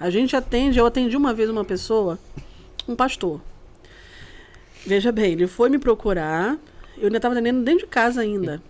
A 0.00 0.08
gente 0.08 0.34
atende, 0.34 0.78
eu 0.78 0.86
atendi 0.86 1.16
uma 1.16 1.34
vez 1.34 1.50
uma 1.50 1.64
pessoa, 1.64 2.18
um 2.88 2.94
pastor. 2.94 3.40
Veja 4.86 5.10
bem, 5.10 5.32
ele 5.32 5.46
foi 5.46 5.68
me 5.68 5.78
procurar, 5.78 6.56
eu 6.96 7.04
ainda 7.04 7.16
estava 7.18 7.34
atendendo 7.34 7.62
dentro 7.62 7.80
de 7.80 7.86
casa 7.86 8.20
ainda. 8.20 8.62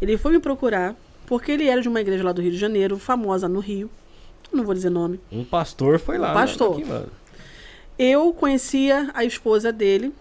Ele 0.00 0.16
foi 0.16 0.32
me 0.32 0.38
procurar 0.38 0.94
porque 1.26 1.52
ele 1.52 1.66
era 1.66 1.80
de 1.80 1.88
uma 1.88 2.00
igreja 2.00 2.22
lá 2.22 2.32
do 2.32 2.40
Rio 2.40 2.52
de 2.52 2.58
Janeiro, 2.58 2.98
famosa 2.98 3.48
no 3.48 3.60
Rio. 3.60 3.90
Não 4.52 4.64
vou 4.64 4.74
dizer 4.74 4.90
nome. 4.90 5.20
Um 5.30 5.44
pastor 5.44 5.98
foi 5.98 6.18
lá. 6.18 6.30
Um 6.30 6.34
pastor. 6.34 6.80
Eu 7.98 8.32
conhecia 8.32 9.10
a 9.14 9.24
esposa 9.24 9.72
dele 9.72 10.14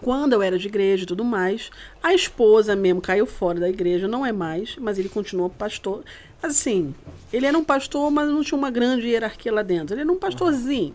quando 0.00 0.32
eu 0.32 0.42
era 0.42 0.58
de 0.58 0.68
igreja 0.68 1.02
e 1.02 1.06
tudo 1.06 1.24
mais. 1.24 1.70
A 2.02 2.14
esposa 2.14 2.76
mesmo 2.76 3.00
caiu 3.00 3.26
fora 3.26 3.58
da 3.58 3.68
igreja, 3.68 4.06
não 4.06 4.24
é 4.24 4.32
mais, 4.32 4.76
mas 4.78 4.98
ele 4.98 5.08
continuou 5.08 5.50
pastor. 5.50 6.04
Assim, 6.42 6.94
ele 7.32 7.46
era 7.46 7.58
um 7.58 7.64
pastor, 7.64 8.10
mas 8.10 8.28
não 8.28 8.44
tinha 8.44 8.56
uma 8.56 8.70
grande 8.70 9.08
hierarquia 9.08 9.52
lá 9.52 9.62
dentro. 9.62 9.94
Ele 9.94 10.02
era 10.02 10.12
um 10.12 10.18
pastorzinho. 10.18 10.94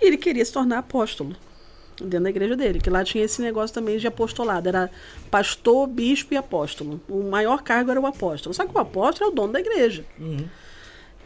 E 0.00 0.06
ele 0.06 0.16
queria 0.16 0.44
se 0.44 0.52
tornar 0.52 0.78
apóstolo 0.78 1.36
dentro 2.04 2.24
da 2.24 2.30
igreja 2.30 2.56
dele, 2.56 2.80
que 2.80 2.90
lá 2.90 3.04
tinha 3.04 3.24
esse 3.24 3.40
negócio 3.42 3.74
também 3.74 3.98
de 3.98 4.06
apostolado. 4.06 4.68
Era 4.68 4.90
pastor, 5.30 5.86
bispo 5.86 6.34
e 6.34 6.36
apóstolo. 6.36 7.00
O 7.08 7.22
maior 7.22 7.62
cargo 7.62 7.90
era 7.90 8.00
o 8.00 8.06
apóstolo. 8.06 8.54
Só 8.54 8.66
que 8.66 8.74
o 8.74 8.78
apóstolo 8.78 9.30
é 9.30 9.32
o 9.32 9.34
dono 9.34 9.52
da 9.52 9.60
igreja. 9.60 10.04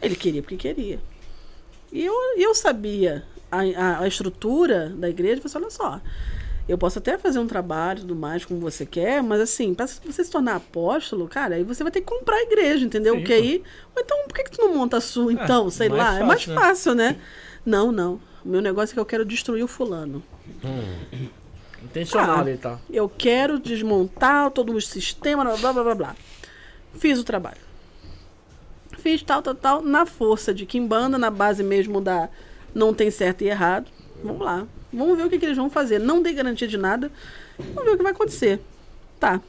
Ele 0.01 0.15
queria 0.15 0.41
porque 0.41 0.57
queria. 0.57 0.99
E 1.91 2.03
eu, 2.03 2.13
eu 2.37 2.53
sabia 2.53 3.23
a, 3.51 3.59
a, 3.59 3.99
a 4.01 4.07
estrutura 4.07 4.89
da 4.89 5.09
igreja. 5.09 5.41
Eu 5.43 5.49
falei 5.49 5.67
assim, 5.67 5.81
olha 5.83 5.99
só, 5.99 6.01
eu 6.67 6.77
posso 6.77 6.97
até 6.97 7.17
fazer 7.17 7.37
um 7.39 7.47
trabalho 7.47 8.01
tudo 8.01 8.15
mais 8.15 8.43
como 8.43 8.59
você 8.59 8.85
quer, 8.85 9.21
mas 9.21 9.39
assim, 9.39 9.73
para 9.73 9.85
você 9.85 10.23
se 10.23 10.31
tornar 10.31 10.55
apóstolo, 10.55 11.27
cara, 11.27 11.55
aí 11.55 11.63
você 11.63 11.83
vai 11.83 11.91
ter 11.91 12.01
que 12.01 12.07
comprar 12.07 12.37
a 12.37 12.41
igreja, 12.41 12.83
entendeu? 12.83 13.13
Sim, 13.13 13.19
Porque 13.19 13.33
aí, 13.33 13.63
então, 13.95 14.17
por 14.27 14.33
que, 14.33 14.43
que 14.43 14.51
tu 14.51 14.61
não 14.61 14.75
monta 14.75 14.97
a 14.97 15.01
sua, 15.01 15.31
então? 15.31 15.69
sei 15.69 15.89
mais 15.89 16.01
lá, 16.01 16.19
é 16.19 16.23
mais 16.23 16.43
fácil, 16.43 16.55
né? 16.55 16.61
fácil, 16.61 16.95
né? 16.95 17.15
Não, 17.65 17.91
não. 17.91 18.19
O 18.45 18.49
meu 18.49 18.61
negócio 18.61 18.93
é 18.93 18.95
que 18.95 18.99
eu 18.99 19.05
quero 19.05 19.25
destruir 19.25 19.63
o 19.63 19.67
fulano. 19.67 20.21
Intencional 21.83 22.39
Ah. 22.39 22.57
tá? 22.61 22.79
Eu 22.89 23.09
quero 23.09 23.59
desmontar 23.59 24.51
todo 24.51 24.73
o 24.73 24.81
sistema, 24.81 25.43
blá 25.43 25.73
blá 25.73 25.83
blá 25.83 25.95
blá. 25.95 26.15
Fiz 26.93 27.19
o 27.19 27.23
trabalho. 27.23 27.65
Fiz 28.99 29.21
tal, 29.23 29.41
tal, 29.41 29.55
tal, 29.55 29.81
na 29.81 30.05
força 30.05 30.53
de 30.53 30.65
Kimbanda, 30.65 31.17
na 31.17 31.29
base 31.29 31.63
mesmo 31.63 31.99
da 31.99 32.29
não 32.73 32.93
tem 32.93 33.09
certo 33.09 33.43
e 33.43 33.47
errado. 33.47 33.89
Vamos 34.23 34.45
lá. 34.45 34.67
Vamos 34.93 35.17
ver 35.17 35.25
o 35.25 35.29
que, 35.29 35.37
que 35.37 35.45
eles 35.45 35.57
vão 35.57 35.69
fazer. 35.69 35.99
Não 35.99 36.21
dei 36.21 36.33
garantia 36.33 36.67
de 36.67 36.77
nada. 36.77 37.11
Vamos 37.57 37.83
ver 37.83 37.91
o 37.91 37.97
que 37.97 38.03
vai 38.03 38.11
acontecer. 38.11 38.61
Tá. 39.19 39.41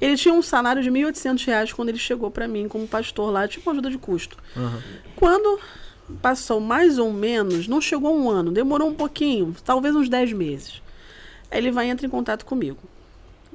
Ele 0.00 0.16
tinha 0.16 0.34
um 0.34 0.42
salário 0.42 0.82
de 0.82 0.90
1.800 0.90 1.44
reais 1.46 1.72
quando 1.72 1.88
ele 1.88 1.98
chegou 1.98 2.30
pra 2.30 2.46
mim 2.46 2.68
como 2.68 2.86
pastor 2.86 3.32
lá, 3.32 3.48
tipo 3.48 3.68
uma 3.68 3.72
ajuda 3.72 3.90
de 3.90 3.98
custo. 3.98 4.36
Quando 5.16 5.58
passou 6.22 6.60
mais 6.60 6.98
ou 6.98 7.12
menos, 7.12 7.66
não 7.68 7.80
chegou 7.80 8.16
um 8.16 8.30
ano, 8.30 8.50
demorou 8.52 8.88
um 8.88 8.94
pouquinho, 8.94 9.54
talvez 9.64 9.94
uns 9.94 10.08
10 10.08 10.32
meses. 10.32 10.82
Aí 11.50 11.58
ele 11.58 11.70
vai 11.70 11.86
e 11.86 11.90
entra 11.90 12.06
em 12.06 12.10
contato 12.10 12.44
comigo. 12.44 12.78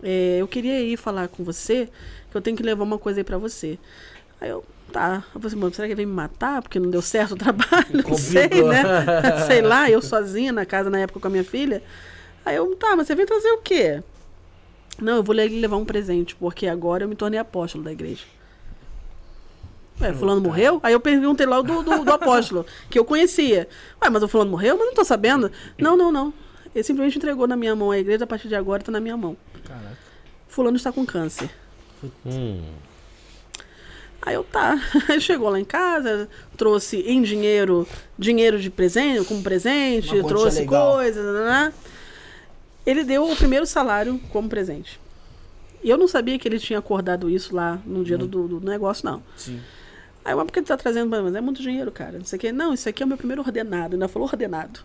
É, 0.04 0.38
eu 0.40 0.48
queria 0.48 0.82
ir 0.82 0.98
falar 0.98 1.28
com 1.28 1.44
você, 1.44 1.90
que 2.30 2.36
eu 2.38 2.42
tenho 2.42 2.58
que 2.58 2.64
levar 2.64 2.84
uma 2.84 2.98
coisa 2.98 3.20
aí 3.20 3.24
pra 3.24 3.38
você. 3.38 3.78
Aí 4.40 4.50
eu, 4.50 4.64
tá. 4.92 5.24
Eu 5.36 5.40
falei 5.40 5.48
assim, 5.48 5.56
"Mano, 5.56 5.74
será 5.74 5.88
que 5.88 5.94
ele 5.94 5.98
vem 5.98 6.06
me 6.06 6.14
matar? 6.14 6.62
Porque 6.62 6.80
não 6.80 6.90
deu 6.90 7.02
certo 7.02 7.34
o 7.34 7.38
trabalho? 7.38 7.86
Não 8.08 8.18
sei, 8.18 8.64
né? 8.64 8.84
sei 9.48 9.62
lá, 9.62 9.90
eu 9.90 10.02
sozinha 10.02 10.52
na 10.52 10.66
casa 10.66 10.90
na 10.90 11.00
época 11.00 11.20
com 11.20 11.28
a 11.28 11.32
minha 11.32 11.44
filha. 11.44 11.84
Aí 12.46 12.56
eu, 12.56 12.76
tá, 12.76 12.96
mas 12.96 13.08
você 13.08 13.16
vem 13.16 13.26
trazer 13.26 13.52
o 13.52 13.60
quê? 13.60 14.02
Não, 15.00 15.18
eu 15.18 15.24
vou 15.24 15.36
levar 15.36 15.78
um 15.78 15.86
presente, 15.86 16.36
porque 16.36 16.68
agora 16.68 17.04
eu 17.04 17.10
me 17.10 17.16
tornei 17.16 17.40
apóstolo 17.40 17.84
da 17.84 17.92
igreja. 17.92 18.24
Ué, 20.02 20.14
fulano 20.14 20.42
morreu? 20.42 20.80
Aí 20.84 20.94
eu 20.94 21.00
perguntei 21.00 21.46
logo 21.46 21.64
do, 21.68 21.84
do, 21.84 22.04
do 22.06 22.12
apóstolo, 22.14 22.66
que 22.90 22.98
eu 22.98 23.06
conhecia. 23.06 23.68
Ué, 24.02 24.10
mas 24.10 24.24
o 24.24 24.28
fulano 24.28 24.52
morreu? 24.52 24.76
Mas 24.78 24.88
não 24.88 24.94
tô 24.94 25.04
sabendo. 25.06 25.52
Não, 25.78 25.96
não, 25.96 26.12
não. 26.12 26.34
Ele 26.74 26.84
simplesmente 26.84 27.18
entregou 27.18 27.48
na 27.48 27.56
minha 27.56 27.76
mão 27.76 27.92
a 27.92 27.98
igreja, 28.00 28.24
a 28.24 28.28
partir 28.28 28.48
de 28.48 28.56
agora 28.56 28.82
tá 28.82 28.92
na 28.92 29.00
minha 29.00 29.16
mão. 29.18 29.36
Caraca. 29.66 29.98
Fulano 30.48 30.78
está 30.78 30.92
com 30.92 31.06
câncer. 31.06 31.50
Hum. 32.26 32.62
Aí 34.22 34.36
eu 34.36 34.44
tá. 34.44 34.80
Aí 35.10 35.20
chegou 35.20 35.50
lá 35.50 35.60
em 35.60 35.66
casa, 35.66 36.30
trouxe 36.56 36.98
em 37.02 37.22
dinheiro, 37.22 37.88
dinheiro 38.18 38.60
de 38.60 38.70
presente, 38.70 39.26
como 39.26 39.42
presente, 39.42 40.08
trouxe 40.28 40.58
coisas. 40.96 41.36
né? 41.46 41.74
Ele 42.86 43.04
deu 43.04 43.30
o 43.30 43.36
primeiro 43.36 43.66
salário 43.66 44.20
como 44.32 44.48
presente. 44.48 45.00
E 45.84 45.90
eu 45.90 45.98
não 45.98 46.08
sabia 46.08 46.38
que 46.38 46.48
ele 46.48 46.60
tinha 46.60 46.78
acordado 46.80 47.30
isso 47.30 47.56
lá 47.56 47.80
no 47.86 48.04
dia 48.04 48.18
do, 48.18 48.28
do- 48.28 48.60
do 48.60 48.70
negócio, 48.70 49.04
não. 49.06 49.24
Sim. 49.36 49.60
Aí, 50.24 50.36
mas 50.36 50.46
por 50.46 50.54
que 50.54 50.60
ele 50.60 50.68
tá 50.68 50.78
trazendo? 50.78 51.10
Mas 51.10 51.36
é 51.36 51.42
muito 51.42 51.62
dinheiro, 51.62 51.92
cara. 51.92 52.18
Não 52.18 52.26
sei 52.26 52.38
o 52.38 52.40
quê. 52.40 52.52
Não, 52.52 52.74
isso 52.74 52.88
aqui 52.88 53.02
é 53.02 53.06
o 53.06 53.10
meu 53.10 53.18
primeiro 53.18 53.42
ordenado. 53.42 53.96
Ainda 53.96 54.08
falou 54.08 54.28
ordenado. 54.28 54.82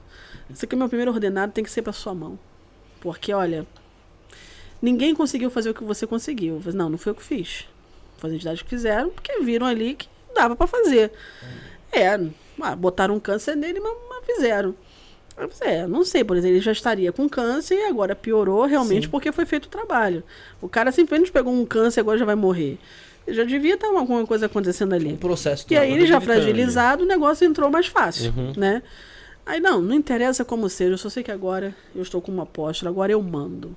Isso 0.48 0.64
aqui 0.64 0.74
é 0.74 0.76
o 0.76 0.78
meu 0.78 0.88
primeiro 0.88 1.10
ordenado, 1.10 1.52
tem 1.52 1.62
que 1.62 1.70
ser 1.70 1.82
pra 1.82 1.92
sua 1.92 2.14
mão. 2.14 2.38
Porque, 3.00 3.32
olha, 3.32 3.66
ninguém 4.80 5.14
conseguiu 5.14 5.50
fazer 5.50 5.70
o 5.70 5.74
que 5.74 5.84
você 5.84 6.06
conseguiu. 6.06 6.60
Não, 6.72 6.88
não 6.88 6.98
foi 6.98 7.10
eu 7.10 7.14
que 7.14 7.22
fiz. 7.22 7.66
Foi 8.16 8.30
as 8.30 8.36
entidades 8.36 8.62
que 8.62 8.68
fizeram, 8.68 9.10
porque 9.10 9.40
viram 9.40 9.66
ali 9.66 9.94
que 9.94 10.08
dava 10.34 10.56
pra 10.56 10.66
fazer. 10.66 11.12
É, 11.92 12.18
ah, 12.60 12.76
botaram 12.76 13.14
um 13.14 13.20
câncer 13.20 13.56
nele, 13.56 13.80
mas, 13.80 13.94
mas 14.08 14.26
fizeram. 14.26 14.74
É, 15.60 15.86
não 15.86 16.02
sei, 16.02 16.24
por 16.24 16.36
exemplo, 16.36 16.56
ele 16.56 16.62
já 16.62 16.72
estaria 16.72 17.12
com 17.12 17.28
câncer 17.28 17.74
e 17.74 17.84
agora 17.84 18.16
piorou 18.16 18.64
realmente 18.64 19.04
Sim. 19.04 19.10
porque 19.10 19.30
foi 19.30 19.44
feito 19.44 19.66
o 19.66 19.68
trabalho. 19.68 20.24
O 20.62 20.68
cara 20.68 20.90
simplesmente 20.90 21.30
pegou 21.30 21.52
um 21.52 21.66
câncer 21.66 22.00
e 22.00 22.02
agora 22.02 22.16
já 22.16 22.24
vai 22.24 22.34
morrer. 22.34 22.78
Já 23.28 23.44
devia 23.44 23.74
estar 23.74 23.89
alguma 23.89 24.27
coisa 24.27 24.47
acontecendo 24.47 24.94
ali. 24.94 25.12
Um 25.12 25.16
processo. 25.16 25.66
E 25.70 25.77
aí 25.77 25.93
ele 25.93 26.07
já 26.07 26.20
fragilizado, 26.20 27.03
o 27.03 27.07
negócio 27.07 27.44
entrou 27.47 27.70
mais 27.70 27.86
fácil, 27.86 28.32
Uhum. 28.36 28.53
né? 28.57 28.82
Aí 29.44 29.61
não, 29.61 29.81
não 29.81 29.94
interessa 29.94 30.44
como 30.44 30.69
seja, 30.69 30.93
eu 30.93 30.98
só 30.98 31.09
sei 31.09 31.23
que 31.23 31.31
agora 31.31 31.74
eu 31.94 32.03
estou 32.03 32.20
como 32.20 32.40
apóstolo, 32.40 32.89
agora 32.90 33.12
eu 33.12 33.23
mando. 33.23 33.77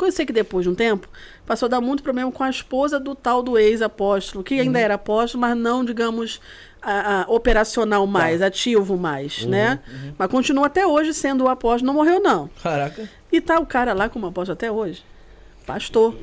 Eu 0.00 0.12
sei 0.12 0.26
que 0.26 0.32
depois 0.32 0.64
de 0.64 0.70
um 0.70 0.74
tempo, 0.74 1.08
passou 1.46 1.66
a 1.66 1.70
dar 1.70 1.80
muito 1.80 2.02
problema 2.02 2.30
com 2.30 2.42
a 2.42 2.50
esposa 2.50 3.00
do 3.00 3.14
tal 3.14 3.42
do 3.42 3.56
ex-apóstolo, 3.58 4.44
que 4.44 4.60
ainda 4.60 4.78
era 4.78 4.94
apóstolo, 4.94 5.40
mas 5.40 5.56
não, 5.56 5.84
digamos, 5.84 6.40
a- 6.82 7.22
a- 7.22 7.24
operacional 7.28 8.06
mais, 8.06 8.42
ativo 8.42 8.96
mais, 8.96 9.44
né? 9.46 9.80
Mas 10.18 10.30
continua 10.30 10.66
até 10.66 10.86
hoje 10.86 11.14
sendo 11.14 11.44
o 11.44 11.48
apóstolo, 11.48 11.86
não 11.86 11.94
morreu 11.94 12.20
não. 12.20 12.50
Caraca. 12.62 13.08
E 13.32 13.40
tá 13.40 13.58
o 13.58 13.66
cara 13.66 13.92
lá 13.94 14.08
como 14.08 14.26
apóstolo 14.26 14.52
até 14.54 14.70
hoje, 14.70 15.02
pastor. 15.64 16.14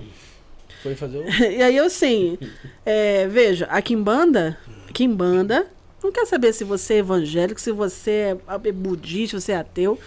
Foi 0.83 0.95
fazer 0.95 1.17
o. 1.17 1.23
E 1.49 1.63
aí, 1.63 1.79
assim, 1.79 2.37
é, 2.85 3.27
veja, 3.27 3.65
a 3.65 3.81
Kimbanda, 3.81 4.57
Kimbanda 4.93 5.65
não 6.03 6.11
quer 6.11 6.25
saber 6.27 6.53
se 6.53 6.63
você 6.63 6.95
é 6.95 6.97
evangélico, 6.97 7.59
se 7.59 7.71
você 7.71 8.37
é 8.65 8.71
budista, 8.71 9.39
se 9.39 9.45
você 9.45 9.51
é 9.53 9.57
ateu. 9.57 9.97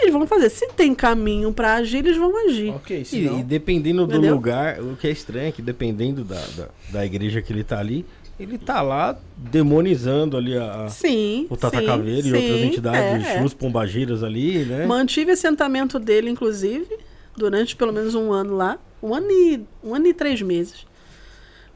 Eles 0.00 0.12
vão 0.12 0.26
fazer. 0.26 0.50
Se 0.50 0.68
tem 0.72 0.94
caminho 0.94 1.52
pra 1.52 1.76
agir, 1.76 1.98
eles 1.98 2.16
vão 2.18 2.46
agir. 2.46 2.70
Ok, 2.70 3.00
E, 3.00 3.04
senão... 3.04 3.40
e 3.40 3.42
dependendo 3.42 4.06
do 4.06 4.12
Entendeu? 4.12 4.34
lugar, 4.34 4.78
o 4.80 4.94
que 4.94 5.08
é 5.08 5.10
estranho 5.10 5.48
é 5.48 5.52
que 5.52 5.62
dependendo 5.62 6.22
da, 6.22 6.40
da, 6.56 6.68
da 6.92 7.06
igreja 7.06 7.40
que 7.40 7.50
ele 7.50 7.64
tá 7.64 7.78
ali, 7.80 8.04
ele 8.38 8.58
tá 8.58 8.82
lá 8.82 9.18
demonizando 9.36 10.36
ali 10.36 10.56
a, 10.56 10.84
a- 10.84 10.88
Sim. 10.90 11.46
o 11.48 11.56
Tata 11.56 11.80
sim, 11.80 11.86
Caveira 11.86 12.28
e 12.28 12.32
outras 12.32 12.60
sim, 12.60 12.66
entidades, 12.66 13.26
é, 13.26 13.36
é. 13.38 13.42
os 13.42 13.54
pombagiras 13.54 14.22
ali, 14.22 14.66
né? 14.66 14.84
Mantive 14.86 15.30
assentamento 15.32 15.98
dele, 15.98 16.28
inclusive, 16.28 16.98
durante 17.34 17.74
pelo 17.74 17.92
menos 17.92 18.14
um 18.14 18.32
ano 18.32 18.54
lá. 18.54 18.78
Um 19.06 19.14
ano 19.14 19.30
e, 19.30 19.64
um 19.84 19.94
ano 19.94 20.06
e 20.06 20.14
três 20.14 20.42
meses. 20.42 20.86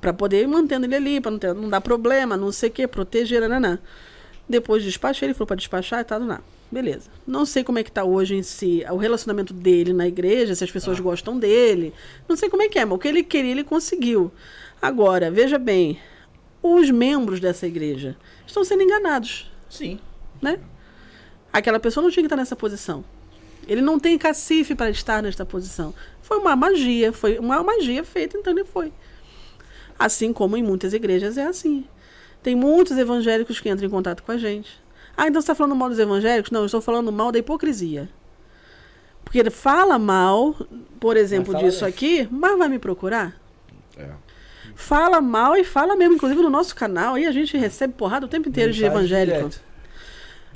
Pra 0.01 0.13
poder 0.13 0.43
ir 0.43 0.47
mantendo 0.49 0.87
ele 0.87 0.97
ali, 0.97 1.21
pra 1.21 1.31
não, 1.31 1.39
ter, 1.39 1.55
não 1.55 1.69
dar 1.69 1.81
problema, 1.81 2.37
não 2.37 2.51
sei 2.51 2.69
o 2.71 2.73
que, 2.73 2.87
proteger, 2.87 3.41
nananã. 3.41 3.79
Depois 4.49 4.83
despachei, 4.83 5.27
ele 5.27 5.35
falou 5.35 5.47
para 5.47 5.57
despachar 5.57 6.01
e 6.01 6.05
tal, 6.05 6.19
não. 6.21 6.41
Beleza. 6.73 7.11
Não 7.27 7.45
sei 7.45 7.63
como 7.63 7.79
é 7.79 7.83
que 7.85 7.91
tá 7.93 8.03
hoje 8.05 8.35
em 8.35 8.43
si 8.43 8.85
o 8.91 8.97
relacionamento 8.97 9.53
dele 9.53 9.93
na 9.93 10.09
igreja, 10.09 10.55
se 10.55 10.65
as 10.65 10.71
pessoas 10.71 10.99
Ah. 10.99 11.03
gostam 11.03 11.39
dele. 11.39 11.93
Não 12.29 12.37
sei 12.37 12.49
como 12.49 12.63
é 12.63 12.69
que 12.69 12.79
é, 12.79 12.85
mas 12.85 12.95
o 12.95 12.99
que 12.99 13.09
ele 13.09 13.23
queria, 13.23 13.51
ele 13.53 13.65
conseguiu. 13.65 14.33
Agora, 14.81 15.31
veja 15.31 15.59
bem, 15.59 16.01
os 16.63 16.91
membros 16.91 17.39
dessa 17.41 17.67
igreja 17.67 18.17
estão 18.47 18.65
sendo 18.65 18.83
enganados, 18.83 19.51
Sim. 19.69 19.99
né? 20.41 20.59
Aquela 21.53 21.79
pessoa 21.81 22.03
não 22.03 22.11
tinha 22.11 22.23
que 22.23 22.27
estar 22.27 22.37
nessa 22.37 22.57
posição. 22.57 23.05
Ele 23.69 23.81
não 23.81 23.99
tem 24.01 24.17
cacife 24.17 24.75
para 24.75 24.91
estar 24.91 25.23
nesta 25.23 25.45
posição. 25.45 25.93
Foi 26.31 26.39
uma 26.39 26.55
magia, 26.55 27.13
foi 27.13 27.41
uma 27.41 27.61
magia 27.61 28.05
feita, 28.05 28.39
então 28.39 28.53
ele 28.53 28.65
foi. 28.65 28.93
Assim 29.99 30.33
como 30.33 30.57
em 30.57 30.63
muitas 30.63 30.95
igrejas 30.95 31.37
é 31.37 31.45
assim. 31.45 31.85
Tem 32.41 32.55
muitos 32.55 32.97
evangélicos 32.97 33.59
que 33.59 33.69
entram 33.69 33.89
em 33.89 33.91
contato 33.91 34.23
com 34.23 34.31
a 34.31 34.39
gente. 34.39 34.81
Ah, 35.17 35.27
então 35.27 35.41
você 35.41 35.47
está 35.47 35.57
falando 35.57 35.75
mal 35.75 35.89
dos 35.89 35.99
evangélicos? 35.99 36.53
Não, 36.53 36.61
eu 36.61 36.67
estou 36.67 36.81
falando 36.81 37.11
mal 37.11 37.33
da 37.33 37.41
hipocrisia. 37.41 38.09
Porque 39.25 39.41
ele 39.41 39.51
fala 39.51 39.99
mal, 39.99 40.55
por 41.01 41.17
exemplo, 41.17 41.53
disso 41.57 41.81
bem. 41.81 41.89
aqui, 41.89 42.29
mas 42.31 42.57
vai 42.57 42.69
me 42.69 42.79
procurar? 42.79 43.35
É. 43.97 44.07
Fala 44.77 45.21
mal 45.21 45.57
e 45.57 45.65
fala 45.65 45.97
mesmo. 45.97 46.15
Inclusive 46.15 46.41
no 46.43 46.49
nosso 46.49 46.77
canal 46.77 47.17
aí 47.17 47.27
a 47.27 47.33
gente 47.33 47.57
recebe 47.57 47.93
porrada 47.95 48.25
o 48.25 48.29
tempo 48.29 48.49
inteiro 48.49 48.73
de 48.73 48.83
Mensagem 48.83 48.99
evangélico. 49.01 49.49
direto. 49.49 49.61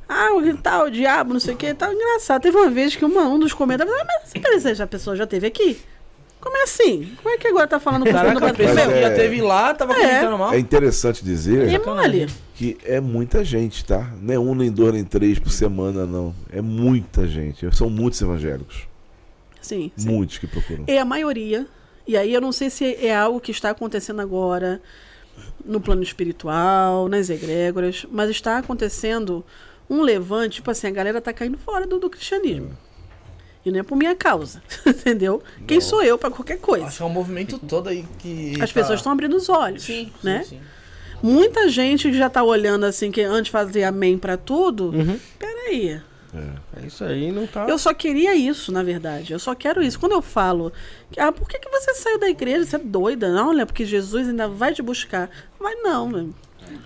Ah, 0.08 0.34
o 0.34 0.56
tal, 0.58 0.86
o 0.86 0.90
diabo, 0.90 1.32
não 1.32 1.40
sei 1.40 1.54
o 1.54 1.56
que, 1.56 1.72
tal. 1.74 1.92
Engraçado. 1.92 2.42
Teve 2.42 2.56
uma 2.56 2.70
vez 2.70 2.94
que 2.94 3.04
uma, 3.04 3.22
um 3.22 3.38
dos 3.38 3.52
comentários, 3.54 3.94
ah, 3.94 4.04
mas 4.06 4.32
que 4.32 4.82
a 4.82 4.86
pessoa 4.86 5.16
já 5.16 5.26
teve 5.26 5.46
aqui? 5.46 5.78
Como 6.40 6.54
é 6.58 6.62
assim? 6.64 7.10
Como 7.22 7.34
é 7.34 7.38
que 7.38 7.46
agora 7.48 7.66
tá 7.66 7.80
falando 7.80 8.04
com 8.04 8.12
Caraca, 8.12 8.48
a 8.48 8.52
o 8.52 8.54
pessoa 8.54 8.74
Mas 8.74 8.86
que 8.92 8.98
é- 8.98 9.00
já 9.00 9.14
teve 9.14 9.40
lá, 9.40 9.72
tava 9.72 9.94
É. 9.94 9.96
comentando 9.96 10.38
mal. 10.38 10.52
É 10.52 10.58
interessante 10.58 11.24
dizer 11.24 11.80
mole. 11.80 12.26
que 12.54 12.76
é 12.84 13.00
muita 13.00 13.42
gente, 13.42 13.82
tá? 13.82 14.12
Não 14.20 14.34
é 14.34 14.38
um, 14.38 14.54
nem 14.54 14.70
dois, 14.70 14.92
nem 14.92 15.04
três 15.04 15.38
por 15.38 15.50
semana, 15.50 16.04
não. 16.04 16.34
É 16.52 16.60
muita 16.60 17.26
gente. 17.26 17.66
São 17.74 17.88
muitos 17.88 18.20
evangélicos. 18.20 18.86
Sim, 19.62 19.90
sim. 19.96 20.06
Muitos 20.06 20.36
que 20.36 20.46
procuram. 20.46 20.84
É 20.86 20.98
a 20.98 21.04
maioria. 21.06 21.66
E 22.06 22.14
aí 22.14 22.34
eu 22.34 22.40
não 22.42 22.52
sei 22.52 22.68
se 22.68 22.94
é 22.96 23.16
algo 23.16 23.40
que 23.40 23.50
está 23.50 23.70
acontecendo 23.70 24.20
agora 24.20 24.82
no 25.64 25.80
plano 25.80 26.02
espiritual, 26.02 27.08
nas 27.08 27.30
egrégoras, 27.30 28.04
mas 28.12 28.28
está 28.28 28.58
acontecendo 28.58 29.42
um 29.94 30.02
levante, 30.02 30.56
tipo 30.56 30.70
assim, 30.70 30.86
a 30.86 30.90
galera 30.90 31.20
tá 31.20 31.32
caindo 31.32 31.56
fora 31.58 31.86
do, 31.86 31.98
do 31.98 32.10
cristianismo. 32.10 32.70
E 33.64 33.70
não 33.70 33.80
é 33.80 33.82
por 33.82 33.96
minha 33.96 34.14
causa, 34.14 34.62
entendeu? 34.86 35.42
Quem 35.66 35.80
sou 35.80 36.02
eu 36.02 36.18
para 36.18 36.30
qualquer 36.30 36.58
coisa? 36.58 36.86
Acho 36.86 36.98
que 36.98 37.02
é 37.02 37.06
um 37.06 37.10
movimento 37.10 37.58
todo 37.58 37.88
aí 37.88 38.04
que. 38.18 38.52
As 38.60 38.70
tá- 38.70 38.74
pessoas 38.74 39.00
estão 39.00 39.12
abrindo 39.12 39.34
os 39.36 39.48
olhos, 39.48 39.82
Sim, 39.84 40.12
né? 40.22 40.42
sim, 40.42 40.56
sim. 40.56 40.60
Muita 41.22 41.70
gente 41.70 42.10
que 42.10 42.18
já 42.18 42.28
tá 42.28 42.42
olhando 42.42 42.84
assim, 42.84 43.10
que 43.10 43.22
antes 43.22 43.50
fazia 43.50 43.88
amém 43.88 44.18
pra 44.18 44.36
tudo. 44.36 44.90
Uhum. 44.90 45.18
Peraí. 45.38 46.00
É 46.76 46.86
isso 46.86 47.04
aí, 47.04 47.30
não 47.30 47.46
tá. 47.46 47.64
Eu 47.68 47.78
só 47.78 47.94
queria 47.94 48.34
isso, 48.34 48.72
na 48.72 48.82
verdade. 48.82 49.32
Eu 49.32 49.38
só 49.38 49.54
quero 49.54 49.82
isso. 49.82 49.98
Quando 49.98 50.12
eu 50.12 50.20
falo, 50.20 50.72
ah, 51.16 51.30
por 51.30 51.48
que, 51.48 51.58
que 51.58 51.70
você 51.70 51.94
saiu 51.94 52.18
da 52.18 52.28
igreja? 52.28 52.64
Você 52.66 52.76
é 52.76 52.78
doida? 52.80 53.32
Não, 53.32 53.50
olha, 53.50 53.64
porque 53.64 53.84
Jesus 53.86 54.28
ainda 54.28 54.48
vai 54.48 54.74
te 54.74 54.82
buscar. 54.82 55.30
Vai 55.58 55.76
não, 55.76 56.10
né? 56.10 56.26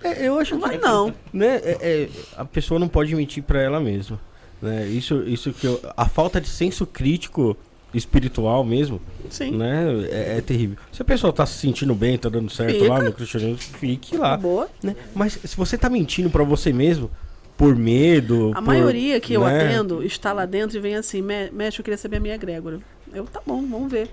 É, 0.03 0.27
eu 0.27 0.37
acho 0.39 0.57
que 0.59 0.77
não. 0.77 1.13
né, 1.33 1.59
é- 1.63 1.77
é, 1.81 2.09
a 2.37 2.45
pessoa 2.45 2.79
não 2.79 2.87
pode 2.87 3.13
mentir 3.15 3.43
pra 3.43 3.61
ela 3.61 3.79
mesma. 3.79 4.19
Né? 4.61 4.87
Isso, 4.87 5.23
isso 5.27 5.51
que 5.53 5.65
eu- 5.67 5.79
a 5.95 6.07
falta 6.07 6.39
de 6.41 6.47
senso 6.49 6.85
crítico 6.85 7.55
espiritual 7.93 8.63
mesmo, 8.63 9.01
Sim. 9.29 9.51
né, 9.57 9.85
é, 10.11 10.37
é 10.37 10.41
terrível. 10.41 10.77
Se 10.91 11.01
a 11.01 11.05
pessoa 11.05 11.33
tá 11.33 11.45
se 11.45 11.57
sentindo 11.59 11.95
bem, 11.95 12.17
tá 12.17 12.29
dando 12.29 12.49
certo 12.51 12.73
Fica. 12.75 12.87
lá 12.89 13.01
no 13.01 13.11
cristianismo, 13.11 13.57
fique 13.57 14.15
lá. 14.17 14.37
Boa. 14.37 14.69
né? 14.83 14.95
Mas 15.15 15.39
se 15.43 15.55
você 15.57 15.77
tá 15.77 15.89
mentindo 15.89 16.29
pra 16.29 16.43
você 16.43 16.71
mesmo 16.71 17.09
por 17.57 17.75
medo, 17.75 18.51
A 18.53 18.55
por, 18.61 18.65
maioria 18.67 19.19
que 19.19 19.33
eu 19.33 19.43
né, 19.43 19.65
atendo 19.65 20.03
está 20.03 20.31
lá 20.31 20.45
dentro 20.45 20.77
e 20.77 20.79
vem 20.79 20.95
assim, 20.95 21.21
"Me- 21.21 21.49
mestre, 21.51 21.79
eu 21.81 21.83
queria 21.83 21.97
saber 21.97 22.17
a 22.17 22.19
minha 22.19 22.35
egrégora. 22.35 22.79
Eu, 23.13 23.25
tá 23.25 23.41
bom, 23.45 23.65
vamos 23.65 23.91
ver. 23.91 24.07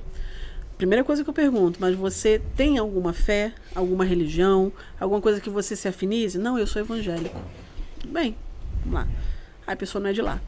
Primeira 0.76 1.02
coisa 1.02 1.24
que 1.24 1.30
eu 1.30 1.34
pergunto, 1.34 1.78
mas 1.80 1.94
você 1.94 2.40
tem 2.54 2.76
alguma 2.76 3.12
fé, 3.14 3.54
alguma 3.74 4.04
religião, 4.04 4.70
alguma 5.00 5.22
coisa 5.22 5.40
que 5.40 5.48
você 5.48 5.74
se 5.74 5.88
afinize? 5.88 6.38
Não, 6.38 6.58
eu 6.58 6.66
sou 6.66 6.82
evangélico. 6.82 7.40
Tudo 7.98 8.12
bem, 8.12 8.36
vamos 8.84 8.94
lá. 9.00 9.08
Aí 9.66 9.72
a 9.72 9.76
pessoa 9.76 10.02
não 10.02 10.10
é 10.10 10.12
de 10.12 10.20
lá. 10.20 10.38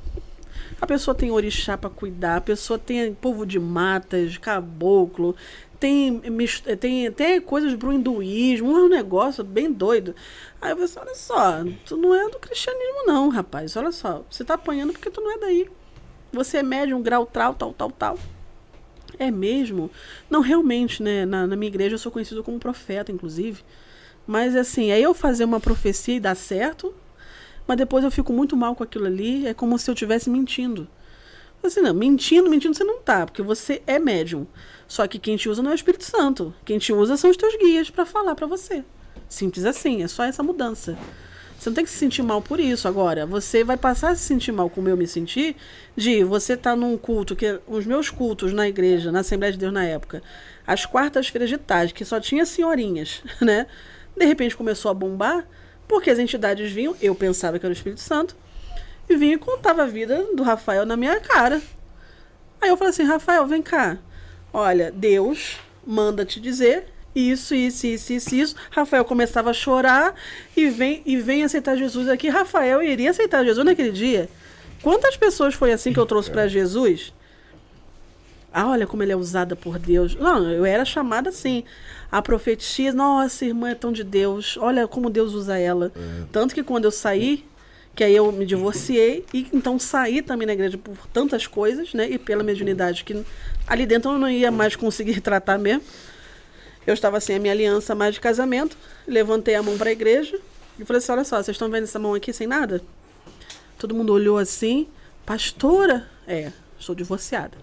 A 0.80 0.86
pessoa 0.86 1.14
tem 1.14 1.30
orixá 1.30 1.78
para 1.78 1.88
cuidar, 1.88 2.36
a 2.36 2.40
pessoa 2.42 2.78
tem 2.78 3.14
povo 3.14 3.46
de 3.46 3.58
matas, 3.58 4.36
caboclo, 4.36 5.34
tem, 5.80 6.10
mis- 6.30 6.62
tem, 6.78 7.10
tem 7.10 7.40
coisas 7.40 7.74
pro 7.74 7.92
hinduísmo, 7.92 8.70
um 8.70 8.88
negócio 8.88 9.42
bem 9.42 9.72
doido. 9.72 10.14
Aí 10.60 10.72
assim, 10.72 10.98
olha 11.00 11.14
só, 11.14 11.64
tu 11.86 11.96
não 11.96 12.14
é 12.14 12.28
do 12.28 12.38
cristianismo 12.38 13.06
não, 13.06 13.28
rapaz. 13.30 13.74
Olha 13.76 13.92
só, 13.92 14.22
você 14.30 14.44
tá 14.44 14.54
apanhando 14.54 14.92
porque 14.92 15.10
tu 15.10 15.22
não 15.22 15.32
é 15.32 15.38
daí. 15.38 15.70
Você 16.32 16.58
é 16.58 16.62
médium, 16.62 17.00
grau, 17.00 17.24
tal, 17.24 17.54
tal, 17.54 17.72
tal, 17.72 17.90
tal. 17.90 18.18
É 19.18 19.30
mesmo? 19.30 19.90
Não, 20.30 20.40
realmente, 20.40 21.02
né? 21.02 21.26
Na, 21.26 21.46
na 21.46 21.56
minha 21.56 21.68
igreja 21.68 21.94
eu 21.94 21.98
sou 21.98 22.12
conhecido 22.12 22.44
como 22.44 22.58
profeta, 22.58 23.10
inclusive. 23.10 23.62
Mas 24.26 24.54
assim, 24.54 24.92
aí 24.92 25.02
eu 25.02 25.14
fazer 25.14 25.44
uma 25.44 25.58
profecia 25.58 26.16
e 26.16 26.20
dar 26.20 26.34
certo, 26.34 26.94
mas 27.66 27.76
depois 27.76 28.04
eu 28.04 28.10
fico 28.10 28.32
muito 28.32 28.56
mal 28.56 28.74
com 28.74 28.84
aquilo 28.84 29.06
ali, 29.06 29.46
é 29.46 29.54
como 29.54 29.78
se 29.78 29.90
eu 29.90 29.94
estivesse 29.94 30.30
mentindo. 30.30 30.86
Assim, 31.62 31.80
não, 31.80 31.92
mentindo, 31.92 32.48
mentindo 32.48 32.74
você 32.74 32.84
não 32.84 33.00
tá, 33.00 33.26
porque 33.26 33.42
você 33.42 33.82
é 33.86 33.98
médium. 33.98 34.46
Só 34.86 35.06
que 35.06 35.18
quem 35.18 35.36
te 35.36 35.48
usa 35.48 35.62
não 35.62 35.70
é 35.70 35.74
o 35.74 35.76
Espírito 35.76 36.04
Santo. 36.04 36.54
Quem 36.64 36.78
te 36.78 36.92
usa 36.92 37.16
são 37.16 37.30
os 37.30 37.36
teus 37.36 37.56
guias 37.56 37.90
para 37.90 38.06
falar 38.06 38.34
para 38.34 38.46
você. 38.46 38.84
Simples 39.28 39.64
assim, 39.64 40.02
é 40.02 40.08
só 40.08 40.24
essa 40.24 40.42
mudança. 40.42 40.96
Você 41.58 41.70
não 41.70 41.74
tem 41.74 41.84
que 41.84 41.90
se 41.90 41.98
sentir 41.98 42.22
mal 42.22 42.40
por 42.40 42.60
isso. 42.60 42.86
Agora, 42.86 43.26
você 43.26 43.64
vai 43.64 43.76
passar 43.76 44.10
a 44.10 44.14
se 44.14 44.22
sentir 44.22 44.52
mal 44.52 44.70
como 44.70 44.88
eu 44.88 44.96
me 44.96 45.08
senti, 45.08 45.56
de 45.96 46.22
você 46.22 46.52
estar 46.52 46.76
num 46.76 46.96
culto, 46.96 47.34
que 47.34 47.58
os 47.66 47.84
meus 47.84 48.10
cultos 48.10 48.52
na 48.52 48.68
igreja, 48.68 49.10
na 49.10 49.20
Assembleia 49.20 49.52
de 49.52 49.58
Deus 49.58 49.72
na 49.72 49.84
época, 49.84 50.22
às 50.64 50.86
quartas-feiras 50.86 51.48
de 51.48 51.58
tarde, 51.58 51.92
que 51.92 52.04
só 52.04 52.20
tinha 52.20 52.46
senhorinhas, 52.46 53.22
né? 53.42 53.66
De 54.16 54.24
repente 54.24 54.56
começou 54.56 54.88
a 54.90 54.94
bombar, 54.94 55.44
porque 55.88 56.10
as 56.10 56.18
entidades 56.18 56.70
vinham, 56.70 56.94
eu 57.02 57.14
pensava 57.14 57.58
que 57.58 57.66
era 57.66 57.72
o 57.72 57.76
Espírito 57.76 58.00
Santo, 58.00 58.36
e 59.08 59.16
vinha 59.16 59.34
e 59.34 59.38
contava 59.38 59.82
a 59.82 59.86
vida 59.86 60.26
do 60.34 60.44
Rafael 60.44 60.86
na 60.86 60.96
minha 60.96 61.18
cara. 61.18 61.60
Aí 62.60 62.68
eu 62.68 62.76
falei 62.76 62.90
assim, 62.90 63.04
Rafael, 63.04 63.46
vem 63.46 63.62
cá. 63.62 63.98
Olha, 64.52 64.92
Deus 64.92 65.58
manda 65.84 66.24
te 66.24 66.38
dizer 66.38 66.86
isso, 67.18 67.54
isso, 67.54 67.86
isso, 67.86 68.12
isso, 68.12 68.34
isso. 68.34 68.56
Rafael 68.70 69.04
começava 69.04 69.50
a 69.50 69.52
chorar 69.52 70.14
e 70.56 70.68
vem, 70.68 71.02
e 71.04 71.16
vem 71.16 71.42
aceitar 71.42 71.76
Jesus 71.76 72.08
aqui. 72.08 72.28
Rafael 72.28 72.82
iria 72.82 73.10
aceitar 73.10 73.44
Jesus 73.44 73.64
naquele 73.64 73.90
dia. 73.90 74.28
Quantas 74.82 75.16
pessoas 75.16 75.54
foi 75.54 75.72
assim 75.72 75.92
que 75.92 75.98
eu 75.98 76.06
trouxe 76.06 76.30
para 76.30 76.46
Jesus? 76.46 77.12
Ah, 78.52 78.68
olha 78.68 78.86
como 78.86 79.02
ele 79.02 79.12
é 79.12 79.16
usada 79.16 79.54
por 79.56 79.78
Deus. 79.78 80.14
Não, 80.14 80.50
eu 80.50 80.64
era 80.64 80.84
chamada 80.84 81.28
assim. 81.28 81.64
A 82.10 82.22
profetia, 82.22 82.92
nossa, 82.92 83.44
irmã 83.44 83.70
é 83.70 83.74
tão 83.74 83.92
de 83.92 84.02
Deus. 84.02 84.56
Olha 84.56 84.86
como 84.86 85.10
Deus 85.10 85.34
usa 85.34 85.58
ela. 85.58 85.92
Tanto 86.32 86.54
que 86.54 86.62
quando 86.62 86.84
eu 86.84 86.90
saí, 86.90 87.44
que 87.94 88.04
aí 88.04 88.14
eu 88.14 88.30
me 88.30 88.46
divorciei, 88.46 89.24
e 89.34 89.48
então 89.52 89.76
saí 89.76 90.22
também 90.22 90.46
na 90.46 90.52
igreja 90.52 90.78
por 90.78 90.96
tantas 91.12 91.48
coisas, 91.48 91.92
né? 91.92 92.08
E 92.08 92.16
pela 92.16 92.44
mediunidade, 92.44 93.02
que 93.02 93.24
ali 93.66 93.84
dentro 93.84 94.12
eu 94.12 94.18
não 94.18 94.30
ia 94.30 94.52
mais 94.52 94.76
conseguir 94.76 95.18
tratar 95.20 95.58
mesmo. 95.58 95.82
Eu 96.86 96.94
estava 96.94 97.20
sem 97.20 97.36
a 97.36 97.38
minha 97.38 97.52
aliança 97.52 97.94
mais 97.94 98.14
de 98.14 98.20
casamento, 98.20 98.76
levantei 99.06 99.54
a 99.54 99.62
mão 99.62 99.76
para 99.76 99.90
a 99.90 99.92
igreja 99.92 100.38
e 100.78 100.84
falei 100.84 100.98
assim: 100.98 101.12
olha 101.12 101.24
só, 101.24 101.36
vocês 101.36 101.54
estão 101.54 101.70
vendo 101.70 101.84
essa 101.84 101.98
mão 101.98 102.14
aqui 102.14 102.32
sem 102.32 102.46
nada? 102.46 102.82
Todo 103.78 103.94
mundo 103.94 104.12
olhou 104.12 104.38
assim, 104.38 104.88
pastora? 105.24 106.08
É, 106.26 106.52
estou 106.78 106.94
divorciada. 106.94 107.56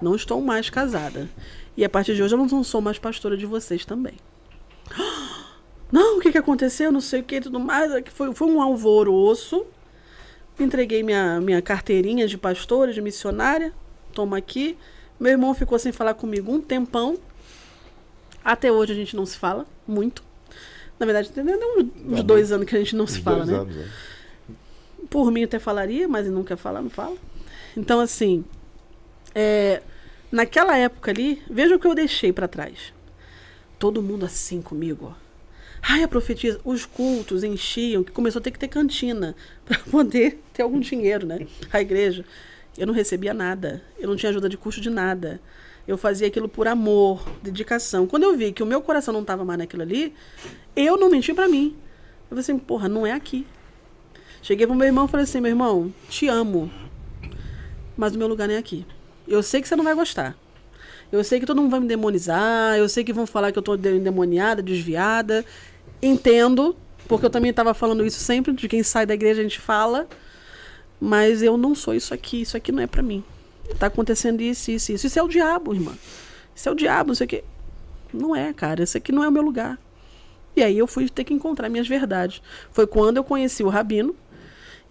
Não 0.00 0.14
estou 0.14 0.40
mais 0.40 0.70
casada. 0.70 1.28
E 1.76 1.84
a 1.84 1.88
partir 1.88 2.14
de 2.14 2.22
hoje 2.22 2.34
eu 2.34 2.38
não 2.38 2.64
sou 2.64 2.80
mais 2.80 2.98
pastora 2.98 3.36
de 3.36 3.46
vocês 3.46 3.84
também. 3.84 4.14
Não, 5.92 6.18
o 6.18 6.20
que, 6.20 6.30
que 6.30 6.38
aconteceu? 6.38 6.92
Não 6.92 7.00
sei 7.00 7.20
o 7.20 7.24
que, 7.24 7.40
tudo 7.40 7.58
mais. 7.58 7.90
É 7.90 8.00
Foi, 8.02 8.32
foi 8.32 8.46
um 8.46 8.62
alvoroço. 8.62 9.66
Entreguei 10.56 11.02
minha, 11.02 11.40
minha 11.40 11.60
carteirinha 11.60 12.28
de 12.28 12.38
pastora, 12.38 12.92
de 12.92 13.02
missionária. 13.02 13.72
Toma 14.12 14.38
aqui. 14.38 14.78
Meu 15.18 15.32
irmão 15.32 15.52
ficou 15.52 15.78
sem 15.80 15.90
falar 15.90 16.14
comigo 16.14 16.52
um 16.52 16.60
tempão. 16.60 17.18
Até 18.44 18.70
hoje 18.72 18.92
a 18.92 18.96
gente 18.96 19.14
não 19.14 19.26
se 19.26 19.36
fala 19.36 19.66
muito. 19.86 20.22
Na 20.98 21.06
verdade, 21.06 21.30
tem 21.30 21.44
uns, 21.44 21.86
uns 22.06 22.22
dois 22.22 22.52
anos 22.52 22.66
que 22.66 22.76
a 22.76 22.78
gente 22.78 22.94
não 22.94 23.06
se 23.06 23.20
fala, 23.20 23.46
né? 23.46 23.54
anos, 23.54 23.74
né? 23.74 23.88
Por 25.08 25.30
mim 25.30 25.44
até 25.44 25.58
falaria, 25.58 26.06
mas 26.06 26.26
não 26.28 26.44
quer 26.44 26.56
falar, 26.56 26.82
não 26.82 26.90
fala. 26.90 27.16
Então, 27.76 28.00
assim, 28.00 28.44
é, 29.34 29.82
naquela 30.30 30.76
época 30.76 31.10
ali, 31.10 31.42
veja 31.50 31.74
o 31.74 31.78
que 31.78 31.86
eu 31.86 31.94
deixei 31.94 32.32
para 32.32 32.46
trás. 32.46 32.92
Todo 33.78 34.02
mundo 34.02 34.26
assim 34.26 34.60
comigo, 34.60 35.14
ó. 35.16 35.30
Ai, 35.82 36.02
a 36.02 36.08
profetisa, 36.08 36.60
os 36.62 36.84
cultos 36.84 37.42
enchiam, 37.42 38.04
que 38.04 38.12
começou 38.12 38.40
a 38.40 38.42
ter 38.42 38.50
que 38.50 38.58
ter 38.58 38.68
cantina 38.68 39.34
para 39.64 39.78
poder 39.78 40.38
ter 40.52 40.62
algum 40.62 40.78
dinheiro, 40.78 41.26
né? 41.26 41.46
A 41.72 41.80
igreja. 41.80 42.24
Eu 42.76 42.86
não 42.86 42.94
recebia 42.94 43.34
nada, 43.34 43.82
eu 43.98 44.08
não 44.08 44.16
tinha 44.16 44.30
ajuda 44.30 44.48
de 44.48 44.56
custo 44.56 44.80
de 44.80 44.90
nada. 44.90 45.40
Eu 45.90 45.98
fazia 45.98 46.28
aquilo 46.28 46.48
por 46.48 46.68
amor, 46.68 47.20
dedicação. 47.42 48.06
Quando 48.06 48.22
eu 48.22 48.36
vi 48.36 48.52
que 48.52 48.62
o 48.62 48.66
meu 48.66 48.80
coração 48.80 49.12
não 49.12 49.22
estava 49.22 49.44
mais 49.44 49.58
naquilo 49.58 49.82
ali, 49.82 50.14
eu 50.76 50.96
não 50.96 51.10
menti 51.10 51.34
para 51.34 51.48
mim. 51.48 51.74
Eu 52.22 52.28
falei 52.28 52.42
assim, 52.42 52.56
porra, 52.58 52.88
não 52.88 53.04
é 53.04 53.10
aqui. 53.10 53.44
Cheguei 54.40 54.68
pro 54.68 54.76
meu 54.76 54.86
irmão 54.86 55.06
e 55.06 55.08
falei 55.08 55.24
assim: 55.24 55.40
meu 55.40 55.50
irmão, 55.50 55.92
te 56.08 56.28
amo, 56.28 56.70
mas 57.96 58.14
o 58.14 58.18
meu 58.18 58.28
lugar 58.28 58.46
nem 58.46 58.56
é 58.56 58.60
aqui. 58.60 58.86
Eu 59.26 59.42
sei 59.42 59.60
que 59.60 59.66
você 59.66 59.74
não 59.74 59.82
vai 59.82 59.94
gostar. 59.96 60.36
Eu 61.10 61.24
sei 61.24 61.40
que 61.40 61.46
todo 61.46 61.60
mundo 61.60 61.72
vai 61.72 61.80
me 61.80 61.88
demonizar, 61.88 62.76
eu 62.78 62.88
sei 62.88 63.02
que 63.02 63.12
vão 63.12 63.26
falar 63.26 63.50
que 63.50 63.58
eu 63.58 63.62
tô 63.62 63.76
de- 63.76 63.96
endemoniada, 63.96 64.62
desviada. 64.62 65.44
Entendo, 66.00 66.76
porque 67.08 67.26
eu 67.26 67.30
também 67.30 67.50
estava 67.50 67.74
falando 67.74 68.06
isso 68.06 68.20
sempre, 68.20 68.52
de 68.52 68.68
quem 68.68 68.84
sai 68.84 69.04
da 69.06 69.14
igreja 69.14 69.40
a 69.40 69.42
gente 69.42 69.58
fala, 69.58 70.06
mas 71.00 71.42
eu 71.42 71.56
não 71.56 71.74
sou 71.74 71.94
isso 71.94 72.14
aqui, 72.14 72.42
isso 72.42 72.56
aqui 72.56 72.70
não 72.70 72.80
é 72.80 72.86
pra 72.86 73.02
mim. 73.02 73.24
Tá 73.78 73.86
acontecendo 73.86 74.40
isso, 74.40 74.70
isso, 74.70 74.92
isso. 74.92 75.06
Isso 75.06 75.18
é 75.18 75.22
o 75.22 75.28
diabo, 75.28 75.74
irmã. 75.74 75.92
Isso 76.54 76.68
é 76.68 76.72
o 76.72 76.74
diabo, 76.74 77.08
não 77.08 77.14
sei 77.14 77.24
o 77.24 77.28
quê. 77.28 77.44
Não 78.12 78.34
é, 78.34 78.52
cara, 78.52 78.82
isso 78.82 78.96
aqui 78.96 79.12
não 79.12 79.24
é 79.24 79.28
o 79.28 79.32
meu 79.32 79.42
lugar. 79.42 79.78
E 80.56 80.62
aí 80.62 80.76
eu 80.76 80.86
fui 80.86 81.08
ter 81.08 81.24
que 81.24 81.32
encontrar 81.32 81.68
minhas 81.68 81.86
verdades. 81.86 82.42
Foi 82.70 82.86
quando 82.86 83.16
eu 83.16 83.24
conheci 83.24 83.62
o 83.62 83.68
Rabino. 83.68 84.14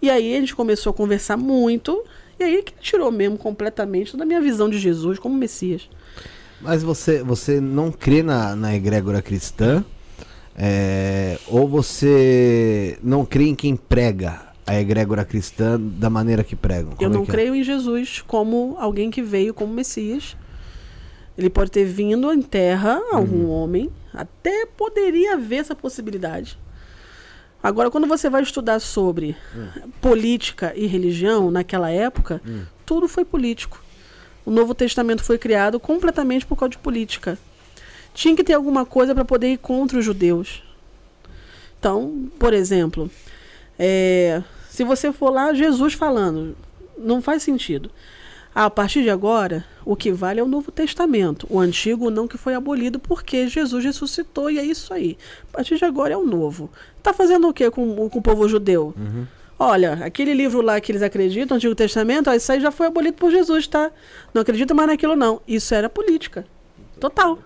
E 0.00 0.10
aí 0.10 0.34
a 0.34 0.40
gente 0.40 0.54
começou 0.54 0.90
a 0.90 0.94
conversar 0.94 1.36
muito. 1.36 2.02
E 2.38 2.44
aí 2.44 2.62
que 2.62 2.72
tirou 2.80 3.10
mesmo 3.10 3.36
completamente 3.36 4.12
toda 4.12 4.24
a 4.24 4.26
minha 4.26 4.40
visão 4.40 4.68
de 4.68 4.78
Jesus 4.78 5.18
como 5.18 5.36
Messias. 5.36 5.88
Mas 6.60 6.82
você, 6.82 7.22
você 7.22 7.60
não 7.60 7.92
crê 7.92 8.22
na, 8.22 8.56
na 8.56 8.74
egrégora 8.74 9.20
cristã? 9.20 9.84
é, 10.62 11.38
ou 11.48 11.66
você 11.66 12.98
não 13.02 13.24
crê 13.24 13.44
em 13.44 13.54
quem 13.54 13.74
prega 13.74 14.49
a 14.70 14.80
egrégora 14.80 15.24
cristã 15.24 15.78
da 15.80 16.08
maneira 16.10 16.42
que 16.44 16.54
pregam? 16.56 16.92
Eu 16.92 16.96
Como 16.96 17.10
é 17.10 17.16
não 17.16 17.22
é? 17.22 17.26
creio 17.26 17.54
em 17.54 17.62
Jesus 17.62 18.22
como 18.26 18.76
alguém 18.78 19.10
que 19.10 19.22
veio 19.22 19.52
como 19.54 19.72
Messias. 19.72 20.36
Ele 21.36 21.48
pode 21.50 21.70
ter 21.70 21.84
vindo 21.84 22.32
em 22.32 22.42
terra, 22.42 23.00
algum 23.12 23.44
Uhum. 23.44 23.50
homem, 23.50 23.90
até 24.12 24.66
poderia 24.66 25.34
haver 25.34 25.56
essa 25.56 25.74
possibilidade. 25.74 26.58
Agora, 27.62 27.90
quando 27.90 28.06
você 28.06 28.28
vai 28.30 28.42
estudar 28.42 28.78
sobre 28.80 29.36
Hum. 29.54 29.90
política 30.00 30.72
e 30.76 30.86
religião 30.86 31.50
naquela 31.50 31.90
época, 31.90 32.40
tudo 32.86 33.06
foi 33.08 33.24
político. 33.24 33.82
O 34.44 34.50
Novo 34.50 34.74
Testamento 34.74 35.22
foi 35.22 35.36
criado 35.38 35.78
completamente 35.78 36.46
por 36.46 36.56
causa 36.56 36.70
de 36.70 36.78
política. 36.78 37.38
Tinha 38.14 38.34
que 38.34 38.42
ter 38.42 38.54
alguma 38.54 38.84
coisa 38.86 39.14
para 39.14 39.24
poder 39.24 39.52
ir 39.52 39.58
contra 39.58 39.98
os 39.98 40.04
judeus. 40.04 40.62
Então, 41.78 42.28
por 42.38 42.52
exemplo, 42.52 43.10
é, 43.78 44.42
se 44.80 44.84
você 44.84 45.12
for 45.12 45.28
lá, 45.28 45.52
Jesus 45.52 45.92
falando, 45.92 46.56
não 46.96 47.20
faz 47.20 47.42
sentido. 47.42 47.90
Ah, 48.54 48.64
a 48.64 48.70
partir 48.70 49.02
de 49.02 49.10
agora, 49.10 49.62
o 49.84 49.94
que 49.94 50.10
vale 50.10 50.40
é 50.40 50.42
o 50.42 50.48
Novo 50.48 50.72
Testamento. 50.72 51.46
O 51.50 51.60
Antigo 51.60 52.10
não 52.10 52.26
que 52.26 52.38
foi 52.38 52.54
abolido 52.54 52.98
porque 52.98 53.46
Jesus 53.46 53.84
ressuscitou 53.84 54.50
e 54.50 54.58
é 54.58 54.64
isso 54.64 54.94
aí. 54.94 55.18
A 55.52 55.56
partir 55.58 55.76
de 55.76 55.84
agora 55.84 56.14
é 56.14 56.16
o 56.16 56.24
Novo. 56.24 56.70
Tá 57.02 57.12
fazendo 57.12 57.46
o 57.46 57.52
que 57.52 57.70
com, 57.70 58.08
com 58.08 58.18
o 58.20 58.22
povo 58.22 58.48
judeu? 58.48 58.94
Olha, 59.58 59.98
aquele 60.02 60.32
livro 60.32 60.62
lá 60.62 60.80
que 60.80 60.90
eles 60.92 61.02
acreditam, 61.02 61.54
o 61.54 61.58
Antigo 61.58 61.74
Testamento, 61.74 62.30
ó, 62.30 62.32
isso 62.32 62.50
aí 62.50 62.58
já 62.58 62.70
foi 62.70 62.86
abolido 62.86 63.18
por 63.18 63.30
Jesus, 63.30 63.66
tá? 63.66 63.90
Não 64.32 64.40
acredita 64.40 64.72
mais 64.72 64.88
naquilo 64.88 65.14
não. 65.14 65.42
Isso 65.46 65.74
era 65.74 65.90
política. 65.90 66.46
Total. 66.98 67.38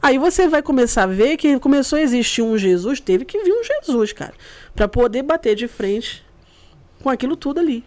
Aí 0.00 0.18
você 0.18 0.48
vai 0.48 0.62
começar 0.62 1.02
a 1.04 1.06
ver 1.06 1.36
que 1.36 1.58
começou 1.58 1.98
a 1.98 2.02
existir 2.02 2.42
um 2.42 2.56
Jesus, 2.56 3.00
teve 3.00 3.24
que 3.24 3.42
vir 3.42 3.52
um 3.52 3.62
Jesus, 3.64 4.12
cara, 4.12 4.32
Pra 4.74 4.86
poder 4.86 5.22
bater 5.22 5.56
de 5.56 5.66
frente 5.66 6.24
com 7.02 7.10
aquilo 7.10 7.36
tudo 7.36 7.58
ali. 7.60 7.84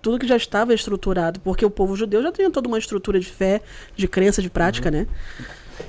Tudo 0.00 0.18
que 0.18 0.26
já 0.26 0.36
estava 0.36 0.74
estruturado, 0.74 1.38
porque 1.40 1.64
o 1.64 1.70
povo 1.70 1.94
judeu 1.94 2.22
já 2.22 2.32
tinha 2.32 2.50
toda 2.50 2.66
uma 2.68 2.78
estrutura 2.78 3.20
de 3.20 3.26
fé, 3.26 3.60
de 3.94 4.08
crença, 4.08 4.42
de 4.42 4.50
prática, 4.50 4.90
né? 4.90 5.06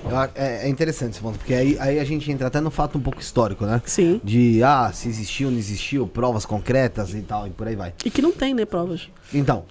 Eu 0.07 0.15
a- 0.15 0.29
É, 0.35 0.65
é 0.65 0.69
interessante 0.69 1.11
esse 1.13 1.19
ponto, 1.21 1.37
porque 1.39 1.53
aí, 1.53 1.77
aí 1.79 1.99
a 1.99 2.03
gente 2.03 2.29
entra 2.31 2.47
até 2.47 2.59
no 2.61 2.69
fato 2.69 2.97
um 2.97 3.01
pouco 3.01 3.19
histórico, 3.19 3.65
né? 3.65 3.81
Sim. 3.85 4.21
De, 4.23 4.61
ah, 4.63 4.91
se 4.93 5.07
existiu, 5.09 5.49
não 5.49 5.57
existiu, 5.57 6.07
provas 6.07 6.45
concretas 6.45 7.13
e 7.13 7.21
tal, 7.21 7.47
e 7.47 7.49
por 7.51 7.67
aí 7.67 7.75
vai. 7.75 7.93
E 8.05 8.11
que 8.11 8.21
não 8.21 8.31
tem, 8.31 8.53
né, 8.53 8.65
provas. 8.65 9.09
Então, 9.33 9.65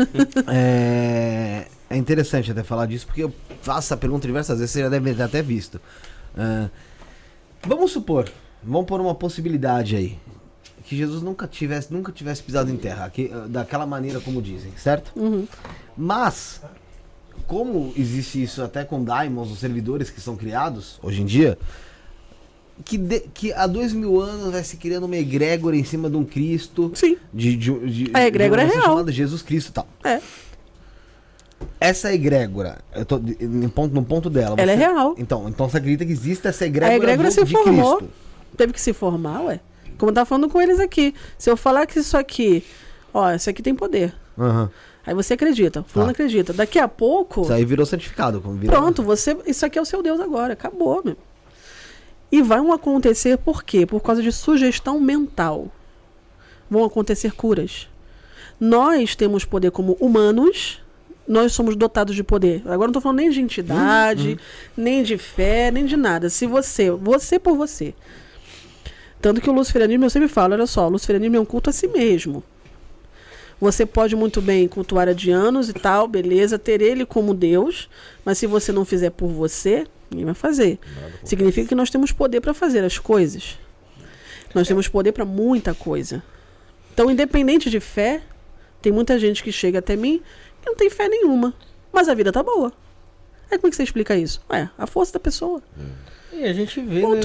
é, 0.46 1.66
é 1.90 1.96
interessante 1.96 2.50
até 2.50 2.62
falar 2.62 2.86
disso, 2.86 3.06
porque 3.06 3.22
eu 3.24 3.32
faço 3.62 3.86
essa 3.86 3.96
pergunta 3.96 4.26
diversas 4.26 4.58
vezes, 4.58 4.72
você 4.72 4.80
já 4.82 4.88
deve 4.88 5.14
ter 5.14 5.22
até 5.22 5.42
visto. 5.42 5.80
Ah, 6.36 6.68
vamos 7.66 7.90
supor, 7.92 8.28
vamos 8.62 8.86
pôr 8.86 9.00
uma 9.00 9.14
possibilidade 9.14 9.96
aí, 9.96 10.18
que 10.84 10.96
Jesus 10.96 11.22
nunca 11.22 11.46
tivesse, 11.46 11.92
nunca 11.92 12.12
tivesse 12.12 12.42
pisado 12.42 12.70
em 12.70 12.76
terra, 12.76 13.08
que, 13.10 13.30
ah, 13.32 13.46
daquela 13.48 13.86
maneira 13.86 14.20
como 14.20 14.40
dizem, 14.42 14.72
certo? 14.76 15.12
Uhum. 15.16 15.46
Mas, 15.96 16.60
como 17.46 17.92
existe 17.96 18.42
isso 18.42 18.62
até 18.62 18.84
com 18.84 19.02
daimons, 19.02 19.50
os 19.50 19.58
servidores 19.58 20.10
que 20.10 20.20
são 20.20 20.36
criados 20.36 20.98
hoje 21.02 21.22
em 21.22 21.26
dia, 21.26 21.58
que, 22.84 22.96
de- 22.96 23.20
que 23.34 23.52
há 23.52 23.66
dois 23.66 23.92
mil 23.92 24.20
anos 24.20 24.52
vai 24.52 24.62
se 24.62 24.76
criando 24.76 25.04
uma 25.04 25.16
egrégora 25.16 25.76
em 25.76 25.82
cima 25.82 26.08
de 26.08 26.16
um 26.16 26.24
Cristo. 26.24 26.92
Sim. 26.94 27.16
De, 27.34 27.56
de, 27.56 27.90
de, 27.90 28.10
A 28.14 28.24
egrégora 28.24 28.64
de 28.64 28.70
é 28.70 28.74
real. 28.74 28.84
chamada 28.86 29.10
Jesus 29.10 29.42
Cristo 29.42 29.70
e 29.70 29.72
tal. 29.72 29.88
É. 30.04 30.20
Essa 31.80 32.12
egrégora, 32.12 32.78
eu 32.94 33.04
tô 33.04 33.18
no 33.18 33.68
ponto, 33.70 33.94
no 33.94 34.02
ponto 34.04 34.28
dela. 34.28 34.56
Ela 34.58 34.72
é 34.72 34.74
real. 34.74 35.14
Então, 35.16 35.48
então 35.48 35.68
você 35.68 35.76
acredita 35.78 36.04
que 36.04 36.12
existe 36.12 36.46
essa 36.48 36.66
egrégora, 36.66 36.92
A 36.94 36.96
egrégora 36.96 37.28
do- 37.28 37.32
se 37.32 37.44
de 37.44 37.52
formou. 37.52 37.96
Cristo? 37.98 38.14
Teve 38.56 38.72
que 38.72 38.80
se 38.80 38.92
formar, 38.92 39.42
ué. 39.42 39.60
Como 39.96 40.10
eu 40.10 40.14
tava 40.14 40.26
falando 40.26 40.48
com 40.48 40.60
eles 40.60 40.80
aqui. 40.80 41.14
Se 41.38 41.50
eu 41.50 41.56
falar 41.56 41.86
que 41.86 41.98
isso 41.98 42.16
aqui, 42.16 42.64
ó, 43.14 43.32
isso 43.32 43.48
aqui 43.50 43.62
tem 43.62 43.74
poder. 43.74 44.12
Aham. 44.38 44.70
Aí 45.06 45.14
você 45.14 45.34
acredita, 45.34 45.82
fulano 45.84 46.10
Tá. 46.10 46.12
acredita. 46.12 46.52
Daqui 46.52 46.78
a 46.78 46.86
pouco, 46.86 47.42
Isso 47.42 47.52
aí 47.52 47.64
virou 47.64 47.86
certificado. 47.86 48.40
virou- 48.40 48.76
pronto, 48.76 49.02
você, 49.02 49.36
isso 49.46 49.64
aqui 49.64 49.78
é 49.78 49.82
o 49.82 49.84
seu 49.86 50.02
Deus 50.02 50.20
agora, 50.20 50.52
acabou, 50.52 51.00
meu. 51.04 51.16
E 52.30 52.42
vão 52.42 52.72
acontecer 52.72 53.38
por 53.38 53.62
quê? 53.64 53.86
Por 53.86 54.02
causa 54.02 54.20
de 54.22 54.30
sugestão 54.30 55.00
mental. 55.00 55.68
Vão 56.70 56.84
acontecer 56.84 57.32
curas. 57.34 57.88
Nós 58.60 59.14
temos 59.16 59.44
poder 59.46 59.70
como 59.70 59.92
humanos, 60.00 60.80
nós 61.28 61.52
somos 61.52 61.76
dotados 61.76 62.16
de 62.16 62.24
poder. 62.24 62.62
Agora 62.64 62.86
não 62.86 62.86
estou 62.88 63.02
falando 63.02 63.18
nem 63.18 63.30
de 63.30 63.40
entidade, 63.40 64.38
nem 64.74 65.02
de 65.02 65.18
fé, 65.18 65.70
nem 65.70 65.84
de 65.84 65.96
nada. 65.96 66.30
Se 66.30 66.46
você, 66.46 66.90
você 66.90 67.38
por 67.38 67.54
você. 67.54 67.94
Tanto 69.20 69.40
que 69.40 69.50
o 69.50 69.52
luciferianismo, 69.52 70.06
eu 70.06 70.10
sempre 70.10 70.28
falo, 70.28 70.54
olha 70.54 70.66
só, 70.66 70.86
o 70.86 70.90
luciferianismo 70.90 71.36
é 71.36 71.40
um 71.40 71.44
culto 71.44 71.68
a 71.68 71.72
si 71.72 71.86
mesmo. 71.86 72.42
Você 73.60 73.84
pode 73.84 74.16
muito 74.16 74.40
bem 74.40 74.66
cultuar 74.68 75.08
adianos 75.08 75.68
e 75.68 75.72
tal, 75.72 76.08
beleza, 76.08 76.58
ter 76.58 76.80
ele 76.80 77.04
como 77.04 77.34
Deus, 77.34 77.90
mas 78.24 78.38
se 78.38 78.46
você 78.46 78.72
não 78.72 78.84
fizer 78.84 79.10
por 79.10 79.28
você, 79.28 79.84
ninguém 80.10 80.24
vai 80.24 80.34
fazer. 80.34 80.78
Significa 81.24 81.68
que 81.68 81.74
nós 81.74 81.90
temos 81.90 82.12
poder 82.12 82.40
para 82.40 82.54
fazer 82.54 82.84
as 82.84 82.98
coisas. 82.98 83.58
Nós 84.54 84.66
temos 84.66 84.88
poder 84.88 85.12
para 85.12 85.24
muita 85.24 85.74
coisa. 85.74 86.22
Então, 86.94 87.10
independente 87.10 87.68
de 87.68 87.80
fé, 87.80 88.22
tem 88.80 88.92
muita 88.92 89.18
gente 89.18 89.42
que 89.42 89.50
chega 89.50 89.80
até 89.80 89.96
mim 89.96 90.22
que 90.62 90.68
não 90.68 90.76
tem 90.76 90.90
fé 90.90 91.08
nenhuma, 91.08 91.54
mas 91.92 92.08
a 92.08 92.14
vida 92.14 92.32
tá 92.32 92.42
boa. 92.42 92.72
Aí 93.50 93.58
como 93.58 93.68
é 93.68 93.70
que 93.70 93.76
você 93.76 93.82
explica 93.82 94.16
isso? 94.16 94.40
É, 94.50 94.68
a 94.76 94.86
força 94.86 95.12
da 95.14 95.20
pessoa. 95.20 95.62
E 96.32 96.44
a 96.44 96.52
gente 96.52 96.80
vê, 96.80 97.06
né? 97.06 97.20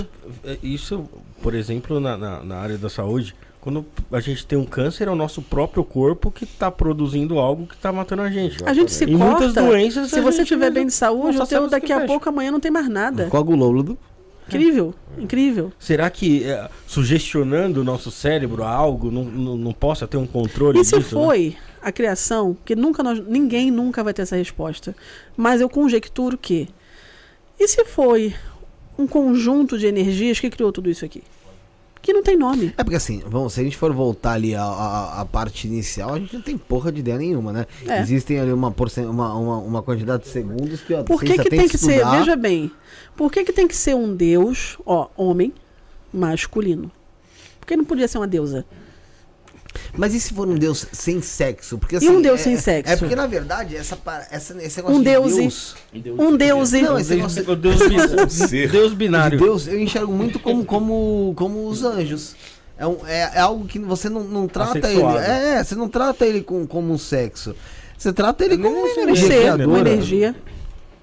Isso, 0.64 1.06
por 1.42 1.54
exemplo, 1.54 2.00
na, 2.00 2.18
na, 2.18 2.44
na 2.44 2.56
área 2.58 2.78
da 2.78 2.90
saúde, 2.90 3.36
quando 3.60 3.86
a 4.12 4.20
gente 4.20 4.46
tem 4.46 4.58
um 4.58 4.66
câncer, 4.66 5.08
é 5.08 5.12
o 5.12 5.16
nosso 5.16 5.42
próprio 5.42 5.84
corpo 5.84 6.32
que 6.32 6.46
está 6.46 6.72
produzindo 6.72 7.40
algo 7.40 7.68
que 7.68 7.76
está 7.76 7.92
matando 7.92 8.22
a 8.22 8.30
gente. 8.30 8.58
A 8.66 8.74
gente 8.74 8.92
se 8.92 9.04
E 9.04 9.18
corta. 9.18 9.26
muitas 9.26 9.54
doenças 9.54 10.10
se 10.10 10.22
você 10.22 10.44
mesmo 10.56 10.72
bem 10.72 10.86
de 10.88 10.94
saúde, 10.94 11.38
o 11.38 11.46
teu 11.46 11.70
daqui 11.70 11.92
a 11.92 11.98
fecha. 11.98 12.08
pouco 12.08 12.28
amanhã 12.30 12.52
não 12.52 12.60
tem 12.60 12.72
mais 12.72 12.88
nada. 12.90 13.28
Coagulou. 13.28 13.98
Incrível, 14.48 14.94
incrível. 15.18 15.72
Será 15.80 16.10
que 16.10 16.44
é, 16.44 16.70
sugestionando 16.86 17.80
o 17.82 17.84
nosso 17.84 18.12
cérebro 18.12 18.64
a 18.64 18.70
algo 18.70 19.10
não, 19.10 19.24
não, 19.24 19.58
não 19.58 19.72
possa 19.72 20.06
ter 20.06 20.18
um 20.18 20.28
controle 20.28 20.80
E 20.80 20.84
se 20.86 20.98
disso? 20.98 21.16
né? 21.16 21.22
A 21.84 21.92
criação, 21.92 22.58
que 22.64 22.76
nunca 22.76 23.04
nós, 23.04 23.20
ninguém 23.28 23.70
nunca 23.70 24.04
vai 24.04 24.14
ter 24.14 24.22
essa 24.22 24.36
resposta, 24.36 24.96
mas 25.36 25.62
eu 25.62 25.70
conjecturo 25.70 26.38
que. 26.38 26.70
E 27.60 27.68
se 27.68 27.84
foi 27.86 28.34
um 28.98 29.06
conjunto 29.06 29.78
de 29.78 29.86
energias 29.86 30.40
que 30.40 30.50
criou 30.50 30.72
tudo 30.72 30.90
isso 30.90 31.04
aqui? 31.04 31.22
Que 32.02 32.12
não 32.12 32.22
tem 32.22 32.36
nome. 32.36 32.74
É 32.78 32.84
porque 32.84 32.98
assim, 32.98 33.24
vamos, 33.26 33.54
se 33.54 33.62
a 33.62 33.64
gente 33.64 33.78
for 33.78 33.94
voltar 33.94 34.34
ali 34.34 34.54
à, 34.56 35.26
parte 35.32 35.68
inicial, 35.68 36.14
a 36.14 36.20
gente 36.20 36.34
não 36.34 36.42
tem 36.42 36.58
porra 36.58 36.92
de 36.92 37.00
ideia 37.00 37.18
nenhuma, 37.18 37.54
né? 37.54 37.66
É. 37.88 38.02
Existem 38.02 38.40
ali 38.40 38.52
uma, 38.52 38.74
uma, 38.98 39.34
uma, 39.36 39.58
uma 39.60 39.82
quantidade 39.82 40.24
de 40.24 40.30
segundos 40.30 40.82
que 40.82 40.94
ó, 40.94 41.00
a 41.00 41.04
Por 41.04 41.24
que, 41.24 41.38
que 41.38 41.50
tem 41.50 41.68
que 41.68 41.78
ser, 41.78 41.96
estudar. 41.96 42.20
veja 42.20 42.36
bem, 42.36 42.72
por 43.16 43.32
que, 43.32 43.46
que 43.46 43.54
tem 43.54 43.68
que 43.68 43.76
ser 43.76 43.96
um 43.96 44.14
deus, 44.14 44.78
ó, 44.86 45.08
homem, 45.16 45.54
masculino? 46.14 46.92
Por 47.60 47.68
que 47.68 47.78
não 47.78 47.86
podia 47.86 48.08
ser 48.08 48.18
uma 48.18 48.28
deusa? 48.28 48.66
Mas 49.98 50.14
e 50.14 50.20
se 50.20 50.34
for 50.34 50.48
um 50.48 50.56
deus 50.56 50.86
sem 50.92 51.22
sexo? 51.22 51.78
Porque, 51.78 51.96
E 51.96 51.98
assim, 51.98 52.10
um 52.10 52.22
deus 52.22 52.40
é- 52.40 52.44
sem 52.44 52.58
sexo? 52.58 52.92
É 52.94 52.96
porque, 52.96 53.16
na 53.16 53.28
verdade, 53.28 53.76
essa, 53.76 53.98
essa, 54.32 54.62
esse 54.64 54.78
negócio 54.78 54.98
Um 54.98 55.00
de 55.00 55.10
deus 55.10 55.32
e- 55.94 56.00
deus, 56.00 56.20
Um 56.20 56.36
deus 56.38 56.74
e. 56.74 56.82
Não, 56.82 57.00
esse 57.00 57.16
negócio 57.16 57.52
O 57.52 57.56
Deus, 57.56 57.80
bi- 57.88 58.30
Ser. 58.30 58.70
Deus 58.72 58.90
de 58.92 58.96
binário. 58.96 59.40
Deus, 59.40 59.68
eu 59.68 59.80
enxergo 59.80 60.12
muito 60.12 60.40
como, 60.40 60.64
como, 60.66 61.34
como 61.36 61.68
os 61.68 61.84
anjos. 61.84 62.36
É, 62.78 62.88
um- 62.88 63.06
é, 63.08 63.32
é 63.36 63.40
algo 63.40 63.66
que 63.66 63.78
você 63.80 64.10
não, 64.10 64.24
não 64.24 64.48
trata 64.48 64.78
ele. 64.78 64.88
Assexuado. 64.88 65.20
É, 65.20 65.64
você 65.64 65.76
não 65.76 65.88
trata 65.88 66.26
ele 66.26 66.42
com, 66.42 66.66
como 66.66 66.92
um 66.94 66.98
sexo. 66.98 67.56
Você 67.98 68.12
trata 68.12 68.44
ele 68.44 68.58
como 68.58 68.76
uma 68.76 68.88
nem 68.88 68.98
um 68.98 69.02
energia 69.02 69.56
uma 69.68 69.80
energia. 69.80 70.36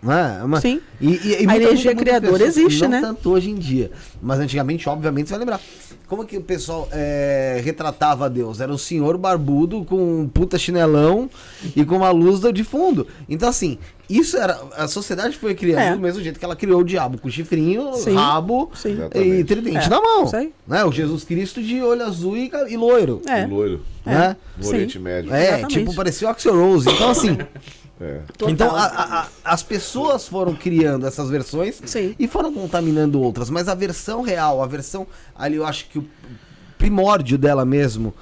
Não 0.03 0.13
é? 0.13 0.43
Uma- 0.43 0.61
Sim. 0.61 0.81
E, 1.01 1.09
e- 1.09 1.43
e 1.45 1.49
A 1.51 1.57
energia 1.57 1.95
criadora 1.95 2.33
pessoas, 2.45 2.57
existe, 2.57 2.83
não 2.83 2.89
né? 2.91 3.01
tanto 3.03 3.31
hoje 3.31 3.51
em 3.51 3.55
dia. 3.55 3.91
Mas 4.23 4.39
antigamente, 4.41 4.89
obviamente, 4.89 5.27
você 5.29 5.33
vai 5.35 5.41
lembrar. 5.41 5.61
Como 6.09 6.25
que 6.25 6.37
o 6.37 6.41
pessoal 6.41 6.89
é, 6.91 7.61
retratava 7.63 8.29
Deus? 8.29 8.61
Era 8.61 8.73
o 8.73 8.79
senhor 8.79 9.17
barbudo 9.17 9.85
com 9.85 10.23
um 10.23 10.29
puta 10.29 10.59
chinelão 10.59 11.31
e 11.77 11.85
com 11.85 11.99
uma 11.99 12.11
luz 12.11 12.41
de 12.53 12.65
fundo. 12.65 13.07
Então, 13.29 13.49
assim, 13.49 13.79
isso 14.09 14.37
era. 14.37 14.59
A 14.77 14.89
sociedade 14.89 15.37
foi 15.37 15.55
criando 15.55 15.81
É. 15.81 15.93
do 15.95 16.01
mesmo 16.01 16.21
jeito 16.21 16.37
que 16.39 16.45
ela 16.45 16.57
criou 16.57 16.81
o 16.81 16.85
diabo, 16.85 17.17
com 17.21 17.31
chifrinho, 17.31 17.93
Sim. 17.95 18.15
rabo 18.17 18.71
Sim. 18.75 18.99
e 19.15 19.45
tridente 19.45 19.87
É, 19.87 19.89
na 19.89 20.01
mão. 20.01 20.29
Né? 20.67 20.85
O 20.85 20.91
Jesus 20.91 21.23
Cristo 21.23 21.63
de 21.63 21.81
olho 21.81 22.03
azul 22.03 22.37
e, 22.37 22.51
e 22.69 22.77
loiro. 22.77 23.23
É. 23.29 23.47
Loiro. 23.47 23.81
Né? 24.05 24.35
No 24.57 24.65
Sim. 24.65 24.71
Oriente 24.71 24.99
Médio. 24.99 25.33
É, 25.33 25.45
Exatamente. 25.49 25.79
tipo, 25.79 25.95
parecia 25.95 26.27
o 26.27 26.31
Axel 26.33 26.55
Rose. 26.59 26.91
Então, 26.91 27.11
assim. 27.11 27.39
É. 28.01 28.21
Então, 28.49 28.75
a- 28.75 28.85
a- 28.87 29.27
as 29.45 29.63
pessoas 29.63 30.27
foram 30.27 30.55
criando 30.55 31.07
essas 31.07 31.29
versões 31.29 31.81
Sim. 31.85 32.15
e 32.19 32.27
foram 32.27 32.53
contaminando 32.53 33.21
outras, 33.21 33.51
mas 33.51 33.69
a 33.69 33.75
versão 33.75 34.23
real, 34.23 34.63
a 34.63 34.67
versão 34.67 35.07
ali, 35.37 35.57
eu 35.57 35.67
acho 35.67 35.87
que 35.91 35.99
o 35.99 36.09
primórdio 36.79 37.37
dela 37.37 37.65
mesmo, 37.65 38.15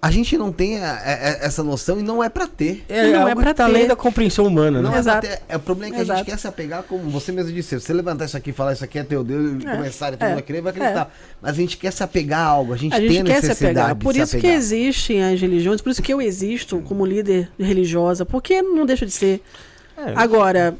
a 0.00 0.10
gente 0.12 0.38
não 0.38 0.52
tem 0.52 0.78
a- 0.78 0.92
a- 0.92 0.94
a- 0.94 1.44
essa 1.44 1.62
noção 1.62 1.98
e 1.98 2.02
não 2.02 2.22
é 2.22 2.28
pra 2.28 2.46
ter. 2.46 2.84
É, 2.88 3.02
Não 3.02 3.10
é 3.10 3.14
algo 3.30 3.40
pra 3.42 3.50
que 3.50 3.54
tá 3.56 3.64
ter. 3.66 3.70
além 3.70 3.86
da 3.88 3.96
compreensão 3.96 4.46
humana, 4.46 4.80
Não 4.80 4.90
né? 4.92 4.98
é 4.98 5.02
pra 5.02 5.12
Exato. 5.12 5.26
ter. 5.26 5.42
É, 5.48 5.56
o 5.56 5.60
problema 5.60 5.92
é 5.92 5.94
que 5.94 6.00
a 6.00 6.04
Exato. 6.04 6.18
gente 6.20 6.30
quer 6.30 6.38
se 6.38 6.46
apegar, 6.46 6.82
como 6.84 7.10
você 7.10 7.32
mesmo 7.32 7.52
disse. 7.52 7.70
Se 7.70 7.80
você 7.80 7.92
levantar 7.92 8.26
isso 8.26 8.36
aqui 8.36 8.50
e 8.50 8.52
falar 8.52 8.74
isso 8.74 8.84
aqui 8.84 8.98
é 8.98 9.02
teu 9.02 9.24
Deus 9.24 9.62
e 9.62 9.66
É, 9.66 9.76
começar 9.76 10.08
e 10.12 10.16
todo 10.16 10.22
é, 10.22 10.28
mundo 10.30 10.38
a 10.38 10.42
crer, 10.42 10.62
vai 10.62 10.70
acreditar. 10.72 11.12
Mas 11.42 11.50
a 11.50 11.54
gente 11.54 11.76
quer 11.76 11.92
se 11.92 12.02
apegar 12.02 12.40
a 12.40 12.44
algo, 12.44 12.72
a 12.72 12.76
gente, 12.76 12.94
A 12.94 12.98
tem 12.98 13.08
gente 13.10 13.20
a 13.22 13.24
quer 13.24 13.40
se 13.40 13.48
necessidade 13.48 13.78
apegar. 13.78 13.96
de 13.96 14.04
Por 14.04 14.14
se 14.14 14.20
isso 14.20 14.30
que 14.32 14.36
apegar. 14.38 14.56
existem 14.56 15.24
as 15.24 15.40
religiões, 15.40 15.80
por 15.80 15.90
isso 15.90 16.02
que 16.02 16.12
eu 16.12 16.22
existo 16.22 16.80
como 16.82 17.04
líder 17.04 17.50
religiosa, 17.58 18.24
porque 18.24 18.62
não 18.62 18.86
deixa 18.86 19.04
de 19.04 19.12
ser. 19.12 19.42
É. 19.96 20.12
Agora, 20.14 20.76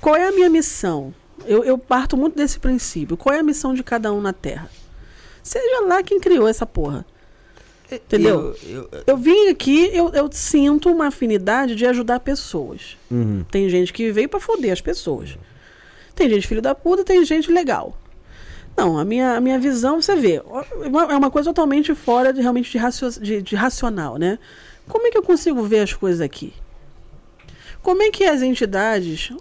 qual 0.00 0.16
é 0.16 0.26
a 0.26 0.32
minha 0.32 0.50
missão? 0.50 1.14
Eu, 1.46 1.62
eu 1.64 1.78
parto 1.78 2.16
muito 2.16 2.36
desse 2.36 2.58
princípio. 2.58 3.16
Qual 3.16 3.34
é 3.34 3.38
a 3.38 3.42
missão 3.42 3.72
de 3.72 3.82
cada 3.84 4.12
um 4.12 4.20
na 4.20 4.32
Terra? 4.32 4.68
Seja 5.42 5.80
lá 5.86 6.02
quem 6.02 6.18
criou 6.20 6.46
essa 6.48 6.66
porra. 6.66 7.06
Entendeu? 7.92 8.54
Eu- 8.64 8.88
eu- 8.92 9.02
Eu 9.06 9.16
vim 9.16 9.48
aqui, 9.48 9.90
eu, 9.92 10.10
eu 10.10 10.28
sinto 10.32 10.90
uma 10.90 11.06
afinidade 11.08 11.74
de 11.74 11.86
ajudar 11.86 12.20
pessoas. 12.20 12.96
Uhum. 13.10 13.44
Tem 13.50 13.68
gente 13.68 13.92
que 13.92 14.10
veio 14.12 14.28
pra 14.28 14.38
foder 14.40 14.72
as 14.72 14.80
pessoas. 14.80 15.36
Tem 16.14 16.28
gente 16.28 16.46
filho 16.46 16.62
da 16.62 16.74
puta, 16.74 17.02
tem 17.04 17.24
gente 17.24 17.50
legal. 17.50 17.96
Não, 18.76 18.98
a 18.98 19.04
minha, 19.04 19.34
a 19.36 19.40
minha 19.40 19.58
visão, 19.58 20.00
você 20.00 20.14
vê, 20.16 20.34
é 20.36 20.42
uma- 20.88 21.12
é 21.12 21.16
uma 21.16 21.30
coisa 21.30 21.48
totalmente 21.50 21.94
fora 21.94 22.32
de 22.32 22.40
realmente 22.40 22.70
de, 22.70 22.78
racio- 22.78 23.20
de- 23.20 23.42
de 23.42 23.56
racional, 23.56 24.16
né? 24.16 24.38
Como 24.88 25.06
é 25.06 25.10
que 25.10 25.18
eu 25.18 25.22
consigo 25.22 25.62
ver 25.62 25.80
as 25.80 25.92
coisas 25.92 26.20
aqui? 26.20 26.52
Como 27.82 28.02
é 28.02 28.10
que 28.10 28.24
as 28.24 28.42
entidades 28.42 29.32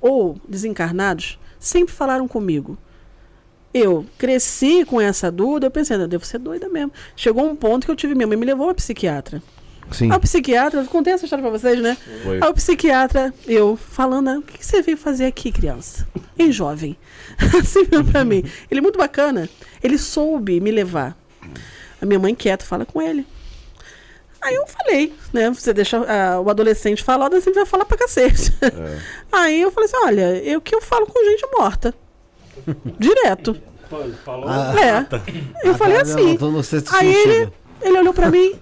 ou 0.00 0.36
desencarnados 0.48 1.38
sempre 1.58 1.92
falaram 1.94 2.26
comigo? 2.28 2.78
Eu 3.72 4.06
cresci 4.16 4.84
com 4.84 5.00
essa 5.00 5.30
dúvida, 5.30 5.66
eu 5.66 5.70
pensei, 5.70 5.96
eu 5.96 6.08
devo 6.08 6.24
ser 6.24 6.38
doida 6.38 6.68
mesmo. 6.68 6.92
Chegou 7.14 7.44
um 7.48 7.54
ponto 7.54 7.84
que 7.84 7.90
eu 7.90 7.96
tive, 7.96 8.14
minha 8.14 8.26
mãe 8.26 8.36
me 8.36 8.46
levou 8.46 8.70
a 8.70 8.74
psiquiatra. 8.74 9.42
Sim. 9.90 10.10
A 10.10 10.18
psiquiatra, 10.18 10.80
eu 10.80 10.86
contei 10.86 11.12
essa 11.14 11.24
história 11.24 11.42
pra 11.42 11.50
vocês, 11.50 11.80
né? 11.80 11.96
Foi. 12.22 12.36
Aí 12.42 12.48
o 12.48 12.54
psiquiatra, 12.54 13.32
eu 13.46 13.76
falando, 13.76 14.28
"Ah, 14.28 14.38
o 14.38 14.42
que 14.42 14.64
você 14.64 14.82
veio 14.82 14.96
fazer 14.98 15.26
aqui, 15.26 15.50
criança? 15.50 16.06
Em 16.38 16.52
jovem. 16.52 16.96
Assim 17.58 17.84
pra 18.10 18.24
mim. 18.24 18.42
Ele 18.70 18.80
é 18.80 18.82
muito 18.82 18.98
bacana. 18.98 19.48
Ele 19.82 19.96
soube 19.96 20.60
me 20.60 20.70
levar. 20.70 21.16
A 22.00 22.06
minha 22.06 22.18
mãe 22.18 22.34
quieta, 22.34 22.64
fala 22.64 22.84
com 22.84 23.00
ele. 23.00 23.26
Aí 24.40 24.54
eu 24.54 24.66
falei, 24.66 25.12
né? 25.32 25.50
Você 25.50 25.72
deixa 25.72 25.96
ah, 25.98 26.40
o 26.40 26.48
adolescente 26.48 27.02
falar, 27.02 27.26
adolescente 27.26 27.54
vai 27.54 27.66
falar 27.66 27.84
pra 27.84 27.96
cacete. 27.98 28.52
É. 28.62 28.98
Aí 29.32 29.60
eu 29.60 29.70
falei 29.72 29.86
assim: 29.88 30.04
olha, 30.04 30.36
eu 30.44 30.60
que 30.60 30.74
eu 30.74 30.80
falo 30.80 31.06
com 31.06 31.24
gente 31.24 31.44
morta. 31.56 31.92
Direto. 32.98 33.56
Ah, 34.46 34.74
É. 34.78 35.66
Eu 35.66 35.72
ah, 35.72 35.78
falei 35.78 35.96
tá, 35.96 36.02
assim. 36.02 36.36
tô 36.36 36.50
no 36.50 36.62
sexto 36.62 36.94
Aí 36.94 37.08
ele, 37.12 37.34
sentido. 37.34 37.52
ele 37.80 37.98
olhou 37.98 38.12
pra 38.12 38.30
mim, 38.30 38.54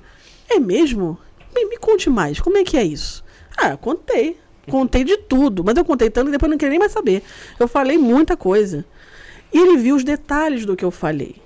é 0.49 0.58
mesmo? 0.58 1.18
Me, 1.55 1.65
me 1.65 1.76
conte 1.78 2.08
mais, 2.08 2.39
como 2.41 2.57
é 2.57 2.65
que 2.65 2.76
é 2.76 2.84
isso? 2.84 3.25
Ah, 3.57 3.76
contei. 3.76 4.39
Contei 4.70 5.05
de 5.05 5.16
tudo, 5.16 5.62
mas 5.65 5.76
eu 5.76 5.84
contei 5.84 6.10
tanto 6.10 6.26
que 6.26 6.33
depois 6.33 6.49
eu 6.49 6.52
não 6.52 6.58
queria 6.58 6.70
nem 6.70 6.78
mais 6.78 6.92
saber. 6.92 7.23
Eu 7.58 7.68
falei 7.68 7.97
muita 7.99 8.36
coisa. 8.36 8.84
E 9.52 9.58
ele 9.58 9.76
viu 9.76 9.94
os 9.94 10.02
detalhes 10.05 10.66
do 10.66 10.75
que 10.76 10.84
eu 10.84 10.91
falei. 10.91 11.36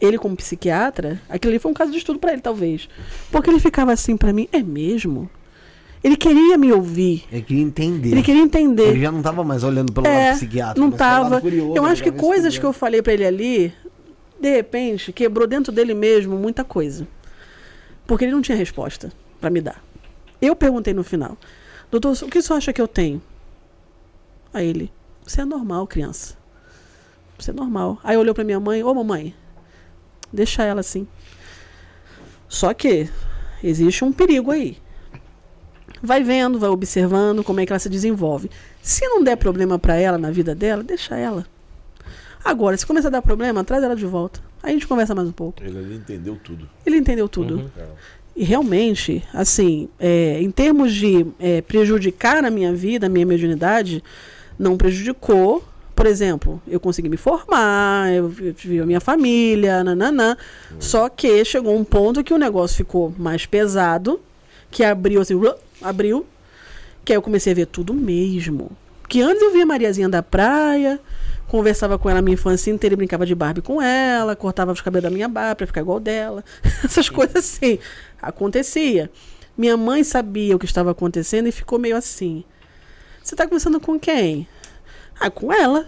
Ele, 0.00 0.18
como 0.18 0.36
psiquiatra, 0.36 1.20
aquilo 1.28 1.52
ali 1.52 1.58
foi 1.58 1.70
um 1.70 1.74
caso 1.74 1.90
de 1.90 1.98
estudo 1.98 2.18
pra 2.18 2.32
ele, 2.32 2.40
talvez. 2.42 2.88
Porque 3.30 3.50
ele 3.50 3.58
ficava 3.58 3.92
assim 3.92 4.16
pra 4.16 4.32
mim, 4.32 4.48
é 4.52 4.62
mesmo? 4.62 5.28
Ele 6.04 6.16
queria 6.16 6.58
me 6.58 6.70
ouvir. 6.70 7.24
Ele 7.32 7.40
queria 7.42 7.62
entender. 7.62 8.10
Ele 8.10 8.22
queria 8.22 8.42
entender. 8.42 8.88
Ele 8.90 9.00
já 9.00 9.10
não 9.10 9.22
tava 9.22 9.42
mais 9.42 9.64
olhando 9.64 9.90
pelo 9.90 10.06
É, 10.06 10.26
lado 10.26 10.36
psiquiatra. 10.36 10.78
não 10.80 10.90
mas 10.90 10.98
pelo 10.98 11.10
lado 11.10 11.22
tava. 11.30 11.40
curioso, 11.40 11.74
eu 11.76 11.82
ele 11.82 11.92
acho 11.92 12.02
que 12.02 12.12
coisas 12.12 12.58
que 12.58 12.64
eu 12.64 12.74
falei 12.74 13.00
pra 13.00 13.14
ele 13.14 13.24
ali, 13.24 13.72
de 14.38 14.50
repente, 14.50 15.12
quebrou 15.14 15.46
dentro 15.46 15.72
dele 15.72 15.94
mesmo 15.94 16.36
muita 16.36 16.62
coisa. 16.62 17.08
Porque 18.06 18.26
ele 18.26 18.32
não 18.32 18.42
tinha 18.42 18.56
resposta 18.56 19.10
pra 19.40 19.48
me 19.48 19.62
dar. 19.62 19.82
Eu 20.42 20.54
perguntei 20.54 20.92
no 20.92 21.02
final, 21.02 21.38
doutor, 21.90 22.12
o 22.22 22.28
que 22.28 22.36
o 22.38 22.42
senhor 22.42 22.58
acha 22.58 22.70
que 22.70 22.82
eu 22.82 22.86
tenho? 22.88 23.22
Aí 24.52 24.66
ele, 24.68 24.92
você 25.26 25.40
é 25.40 25.44
normal, 25.46 25.86
criança. 25.86 26.36
Você 27.38 27.50
é 27.50 27.54
normal. 27.54 27.98
Aí 28.04 28.14
olhou 28.14 28.34
pra 28.34 28.44
minha 28.44 28.60
mãe, 28.60 28.84
ô 28.84 28.92
mamãe, 28.92 29.34
deixa 30.30 30.62
ela 30.64 30.80
assim. 30.80 31.08
Só 32.46 32.74
que 32.74 33.08
existe 33.62 34.04
um 34.04 34.12
perigo 34.12 34.50
aí. 34.50 34.76
Vai 36.04 36.22
vendo, 36.22 36.58
vai 36.58 36.68
observando 36.68 37.42
como 37.42 37.60
é 37.60 37.66
que 37.66 37.72
ela 37.72 37.78
se 37.78 37.88
desenvolve. 37.88 38.50
Se 38.82 39.06
não 39.08 39.24
der 39.24 39.36
problema 39.36 39.78
pra 39.78 39.96
ela 39.96 40.18
na 40.18 40.30
vida 40.30 40.54
dela, 40.54 40.82
deixa 40.82 41.16
ela. 41.16 41.46
Agora, 42.44 42.76
se 42.76 42.84
começar 42.84 43.08
a 43.08 43.10
dar 43.10 43.22
problema, 43.22 43.64
traz 43.64 43.82
ela 43.82 43.96
de 43.96 44.04
volta. 44.04 44.38
Aí 44.62 44.70
a 44.70 44.74
gente 44.74 44.86
conversa 44.86 45.14
mais 45.14 45.28
um 45.28 45.32
pouco. 45.32 45.62
Ele 45.62 45.78
ali 45.78 45.94
entendeu 45.96 46.38
tudo. 46.42 46.68
Ele 46.84 46.96
entendeu 46.96 47.28
tudo. 47.28 47.70
E 48.36 48.44
realmente, 48.44 49.22
assim, 49.32 49.88
é, 49.98 50.40
em 50.42 50.50
termos 50.50 50.92
de 50.92 51.26
é, 51.38 51.62
prejudicar 51.62 52.44
a 52.44 52.50
minha 52.50 52.74
vida, 52.74 53.06
a 53.06 53.08
minha 53.08 53.24
mediunidade, 53.24 54.02
não 54.58 54.76
prejudicou. 54.76 55.64
Por 55.96 56.06
exemplo, 56.06 56.60
eu 56.66 56.80
consegui 56.80 57.08
me 57.08 57.16
formar, 57.16 58.12
eu 58.12 58.28
vi- 58.28 58.46
eu 58.48 58.52
tive 58.52 58.80
a 58.80 58.84
minha 58.86 59.00
família, 59.00 59.82
nananã. 59.84 60.36
Só 60.80 61.08
que 61.08 61.44
chegou 61.44 61.74
um 61.76 61.84
ponto 61.84 62.22
que 62.24 62.34
o 62.34 62.38
negócio 62.38 62.76
ficou 62.76 63.14
mais 63.16 63.46
pesado, 63.46 64.20
que 64.70 64.82
abriu 64.82 65.20
assim, 65.20 65.34
abriu, 65.84 66.26
que 67.04 67.12
aí 67.12 67.16
eu 67.16 67.22
comecei 67.22 67.52
a 67.52 67.56
ver 67.56 67.66
tudo 67.66 67.92
mesmo. 67.94 68.70
Que 69.08 69.20
antes 69.20 69.42
eu 69.42 69.52
via 69.52 69.66
Mariazinha 69.66 70.08
da 70.08 70.22
praia, 70.22 70.98
conversava 71.46 71.98
com 71.98 72.08
ela 72.08 72.18
a 72.18 72.22
minha 72.22 72.34
infância 72.34 72.70
inteira 72.70 72.94
e 72.94 72.96
brincava 72.96 73.26
de 73.26 73.34
Barbie 73.34 73.60
com 73.60 73.80
ela, 73.80 74.34
cortava 74.34 74.72
os 74.72 74.80
cabelos 74.80 75.04
da 75.04 75.10
minha 75.10 75.28
Barbie 75.28 75.58
pra 75.58 75.66
ficar 75.66 75.82
igual 75.82 76.00
dela. 76.00 76.42
Essas 76.82 77.08
coisas 77.08 77.36
assim. 77.36 77.78
Acontecia. 78.20 79.10
Minha 79.56 79.76
mãe 79.76 80.02
sabia 80.02 80.56
o 80.56 80.58
que 80.58 80.64
estava 80.64 80.90
acontecendo 80.90 81.46
e 81.46 81.52
ficou 81.52 81.78
meio 81.78 81.96
assim. 81.96 82.42
Você 83.22 83.36
tá 83.36 83.44
conversando 83.44 83.78
com 83.78 83.98
quem? 84.00 84.48
Ah, 85.20 85.30
com 85.30 85.52
ela. 85.52 85.86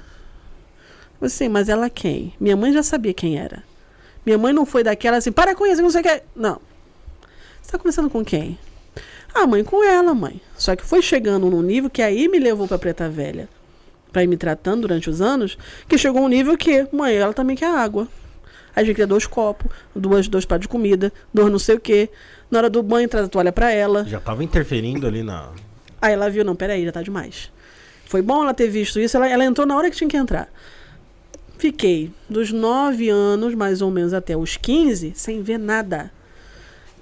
Eu 1.21 1.27
Assim, 1.27 1.49
mas 1.49 1.69
ela 1.69 1.91
quem? 1.91 2.35
Minha 2.39 2.57
mãe 2.57 2.73
já 2.73 2.83
sabia 2.83 3.13
quem 3.13 3.39
era. 3.39 3.65
Minha 4.25 4.39
mãe 4.39 4.53
não 4.53 4.67
foi 4.67 4.83
daquela 4.83 5.17
assim, 5.17 5.33
para 5.33 5.55
com 5.55 5.67
isso, 5.67 5.83
não 5.83 5.91
sei 5.91 6.01
o 6.01 6.05
que. 6.05 6.23
Não. 6.35 6.61
Você 7.63 7.73
tá 7.73 7.79
conversando 7.79 8.11
com 8.11 8.25
quem? 8.25 8.59
Ah, 9.39 9.47
mãe, 9.47 9.63
com 9.63 9.85
ela, 9.85 10.15
mãe. 10.15 10.41
Só 10.57 10.75
que 10.75 10.83
foi 10.83 11.03
chegando 11.03 11.51
num 11.51 11.61
nível 11.61 11.91
que 11.91 12.01
aí 12.01 12.27
me 12.27 12.39
levou 12.39 12.67
pra 12.67 12.79
Preta 12.79 13.07
Velha. 13.07 13.51
Pra 14.11 14.25
ir 14.25 14.27
me 14.27 14.37
tratando 14.39 14.81
durante 14.83 15.11
os 15.11 15.21
anos, 15.21 15.59
que 15.87 15.99
chegou 15.99 16.23
um 16.23 16.29
nível 16.29 16.57
que, 16.57 16.89
mãe, 16.91 17.15
ela 17.15 17.35
também 17.35 17.55
quer 17.55 17.67
água. 17.67 18.09
Aí 18.75 18.83
a 18.83 18.85
gente 18.85 18.95
queria 18.95 19.07
dois 19.07 19.27
copos, 19.27 19.71
duas, 19.95 20.27
dois 20.27 20.47
pratos 20.47 20.63
de 20.63 20.69
comida, 20.69 21.13
dois 21.35 21.53
não 21.53 21.59
sei 21.59 21.77
o 21.77 21.81
quê. 21.81 22.09
Na 22.51 22.61
hora 22.61 22.71
do 22.71 22.83
banho, 22.83 23.07
traz 23.11 23.27
a 23.27 23.29
toalha 23.29 23.53
pra 23.53 23.71
ela. 23.71 24.05
Já 24.05 24.19
tava 24.21 24.43
interferindo 24.43 25.07
ali 25.07 25.23
na. 25.23 25.51
Aí 26.01 26.15
ela 26.15 26.31
viu, 26.31 26.43
não, 26.43 26.57
peraí, 26.57 26.83
já 26.87 26.93
tá 26.93 27.03
demais. 27.03 27.53
Foi 28.07 28.23
bom 28.23 28.43
ela 28.43 28.55
ter 28.55 28.69
visto 28.69 28.99
isso, 28.99 29.19
ela, 29.19 29.29
ela 29.29 29.45
entrou 29.45 29.67
na 29.67 29.77
hora 29.77 29.91
que 29.91 29.97
tinha 29.97 30.09
que 30.09 30.17
entrar. 30.17 30.49
Fiquei 31.59 32.11
dos 32.27 32.53
9 32.53 33.11
anos, 33.11 33.55
mais 33.55 33.83
ou 33.83 33.91
menos, 33.91 34.15
até 34.15 34.35
os 34.35 34.57
15, 34.57 35.13
sem 35.15 35.43
ver 35.43 35.59
nada. 35.59 36.11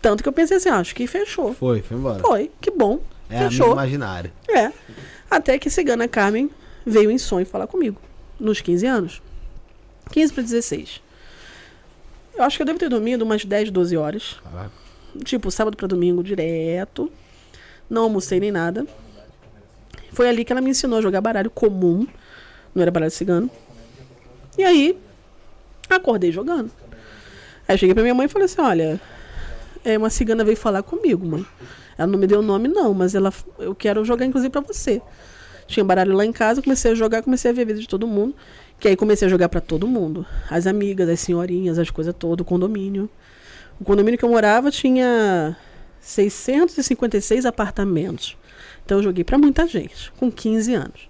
Tanto 0.05 0.23
que 0.23 0.29
eu 0.29 0.35
pensei 0.35 0.59
assim, 0.59 0.69
ah, 0.69 0.81
acho 0.81 0.95
que 0.95 1.07
fechou. 1.07 1.55
Foi, 1.55 1.81
foi 1.81 1.97
embora. 1.97 2.21
Foi, 2.21 2.51
que 2.61 2.71
bom. 2.71 3.01
É 3.31 3.49
fechou. 3.49 3.73
imaginário. 3.73 4.31
É. 4.47 4.71
Até 5.31 5.59
que 5.59 5.71
Cigana 5.71 6.07
Carmen 6.07 6.51
veio 6.85 7.11
em 7.11 7.17
sonho 7.17 7.47
falar 7.47 7.67
comigo. 7.67 7.99
Nos 8.39 8.61
15 8.61 8.85
anos. 8.87 9.23
15 10.13 10.35
para 10.35 10.43
16. 10.43 11.01
Eu 12.35 12.45
acho 12.45 12.59
que 12.59 12.63
eu 12.63 12.67
devo 12.67 12.79
ter 12.79 12.91
dormido 12.91 13.25
umas 13.25 13.47
10, 13.47 13.71
12 13.71 13.97
horas. 13.97 14.37
Caraca. 14.45 14.73
Tipo, 15.25 15.51
sábado 15.51 15.75
para 15.75 15.89
domingo 15.89 16.23
direto. 16.23 17.11
Não 17.89 18.03
almocei 18.03 18.39
nem 18.39 18.53
nada. 18.53 18.87
Foi 20.13 20.29
ali 20.29 20.45
que 20.45 20.53
ela 20.53 20.61
me 20.61 20.69
ensinou 20.69 20.99
a 20.99 21.03
jogar 21.03 21.23
baralho 21.23 21.51
comum. 21.51 22.07
Não 22.75 22.83
era 22.83 22.91
baralho 22.91 23.11
cigano. 23.11 23.51
E 24.59 24.65
aí, 24.65 24.99
acordei 25.89 26.31
jogando. 26.31 26.71
Aí 27.67 27.79
cheguei 27.79 27.95
pra 27.95 28.03
minha 28.03 28.15
mãe 28.15 28.27
e 28.27 28.29
falei 28.29 28.45
assim: 28.45 28.61
olha, 28.61 29.01
é, 29.85 29.99
uma 29.99 30.11
cigana 30.11 30.45
veio 30.45 30.57
falar 30.57 30.83
comigo, 30.83 31.27
mãe. 31.27 31.45
Ela 31.97 32.07
não 32.07 32.19
me 32.19 32.27
deu 32.27 32.43
nome, 32.43 32.69
não, 32.69 32.93
mas 32.95 33.15
ela, 33.15 33.33
eu 33.59 33.75
quero 33.75 34.05
jogar, 34.05 34.25
inclusive, 34.25 34.51
pra 34.51 34.61
você. 34.61 35.01
Tinha 35.67 35.85
baralho 35.85 36.15
lá 36.15 36.25
em 36.25 36.33
casa, 36.33 36.63
comecei 36.63 36.93
a 36.93 36.95
jogar, 36.95 37.23
comecei 37.23 37.51
a 37.51 37.55
ver 37.55 37.63
a 37.63 37.65
vida 37.67 37.81
de 37.81 37.89
todo 37.89 38.07
mundo. 38.07 38.35
Que 38.79 38.89
aí 38.89 38.97
comecei 38.97 39.27
a 39.27 39.31
jogar 39.31 39.49
pra 39.49 39.61
todo 39.61 39.87
mundo. 39.87 40.27
As 40.51 40.67
amigas, 40.67 41.09
as 41.09 41.21
senhorinhas, 41.21 41.79
as 41.79 41.91
coisas 41.91 42.15
todas, 42.19 42.43
o 42.43 42.45
condomínio. 42.45 43.09
O 43.81 43.85
condomínio 43.85 44.19
que 44.19 44.25
eu 44.25 44.29
morava 44.29 44.71
tinha 44.71 45.57
656 46.01 47.47
apartamentos. 47.47 48.37
Então 48.85 48.99
eu 48.99 49.03
joguei 49.03 49.25
pra 49.25 49.39
muita 49.39 49.67
gente, 49.67 50.13
com 50.19 50.31
15 50.31 50.75
anos. 50.75 51.09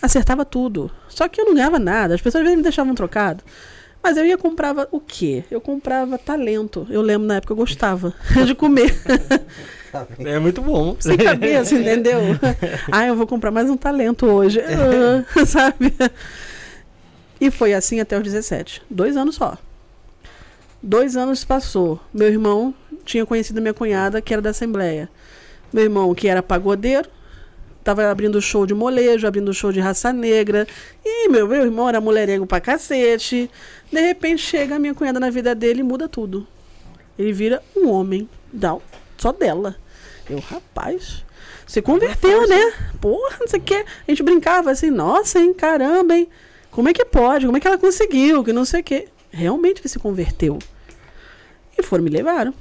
Acertava 0.00 0.44
tudo. 0.44 0.90
Só 1.08 1.28
que 1.28 1.40
eu 1.40 1.44
não 1.44 1.54
ganhava 1.54 1.78
nada. 1.78 2.14
As 2.14 2.20
pessoas 2.20 2.40
às 2.40 2.44
vezes 2.44 2.56
me 2.56 2.62
deixavam 2.62 2.94
trocado. 2.94 3.44
Mas 4.02 4.16
eu 4.16 4.24
ia 4.24 4.38
comprava 4.38 4.88
o 4.90 4.98
quê? 4.98 5.44
Eu 5.50 5.60
comprava 5.60 6.16
talento. 6.16 6.86
Eu 6.90 7.02
lembro 7.02 7.26
na 7.26 7.36
época 7.36 7.52
eu 7.52 7.56
gostava 7.56 8.14
de 8.46 8.54
comer. 8.54 8.94
É 10.18 10.38
muito 10.38 10.62
bom. 10.62 10.96
Sem 11.00 11.16
cabeça, 11.18 11.74
entendeu? 11.78 12.20
ah, 12.90 13.06
eu 13.06 13.14
vou 13.14 13.26
comprar 13.26 13.50
mais 13.50 13.68
um 13.68 13.76
talento 13.76 14.26
hoje. 14.26 14.60
Ah, 14.60 15.44
sabe? 15.44 15.92
E 17.40 17.50
foi 17.50 17.74
assim 17.74 18.00
até 18.00 18.16
os 18.16 18.22
17. 18.22 18.82
Dois 18.88 19.16
anos 19.16 19.34
só. 19.34 19.56
Dois 20.82 21.16
anos 21.16 21.44
passou. 21.44 22.00
Meu 22.12 22.28
irmão 22.28 22.74
tinha 23.04 23.26
conhecido 23.26 23.60
minha 23.60 23.74
cunhada, 23.74 24.20
que 24.22 24.32
era 24.32 24.40
da 24.40 24.50
Assembleia. 24.50 25.08
Meu 25.72 25.84
irmão, 25.84 26.14
que 26.14 26.26
era 26.26 26.42
pagodeiro, 26.42 27.08
tava 27.82 28.10
abrindo 28.10 28.40
show 28.40 28.66
de 28.66 28.74
molejo, 28.74 29.26
abrindo 29.26 29.52
show 29.52 29.72
de 29.72 29.80
raça 29.80 30.12
negra. 30.12 30.66
E 31.04 31.28
meu, 31.28 31.46
meu 31.46 31.62
irmão 31.62 31.88
era 31.88 32.00
mulherengo 32.00 32.46
pra 32.46 32.60
cacete. 32.60 33.50
De 33.90 34.00
repente 34.00 34.42
chega 34.42 34.76
a 34.76 34.78
minha 34.78 34.94
cunhada 34.94 35.20
na 35.20 35.30
vida 35.30 35.54
dele 35.54 35.80
e 35.80 35.82
muda 35.82 36.08
tudo. 36.08 36.46
Ele 37.18 37.32
vira 37.32 37.62
um 37.76 37.88
homem. 37.88 38.28
Não, 38.52 38.80
só 39.18 39.32
dela. 39.32 39.76
Eu, 40.28 40.38
rapaz, 40.38 41.24
você 41.66 41.82
converteu, 41.82 42.48
né? 42.48 42.72
Porra, 43.00 43.38
não 43.40 43.48
sei 43.48 43.60
o 43.60 43.62
que. 43.62 43.74
A 43.74 43.84
gente 44.08 44.22
brincava 44.22 44.70
assim, 44.70 44.90
nossa, 44.90 45.38
hein, 45.38 45.52
caramba, 45.52 46.14
hein? 46.14 46.28
Como 46.70 46.88
é 46.88 46.92
que 46.92 47.04
pode? 47.04 47.46
Como 47.46 47.56
é 47.56 47.60
que 47.60 47.66
ela 47.66 47.78
conseguiu? 47.78 48.44
Que 48.44 48.52
não 48.52 48.64
sei 48.64 48.80
o 48.80 48.84
que. 48.84 49.08
Realmente 49.30 49.80
ele 49.80 49.88
se 49.88 49.98
converteu. 49.98 50.58
E 51.76 51.82
foram 51.82 52.04
me 52.04 52.10
levaram. 52.10 52.54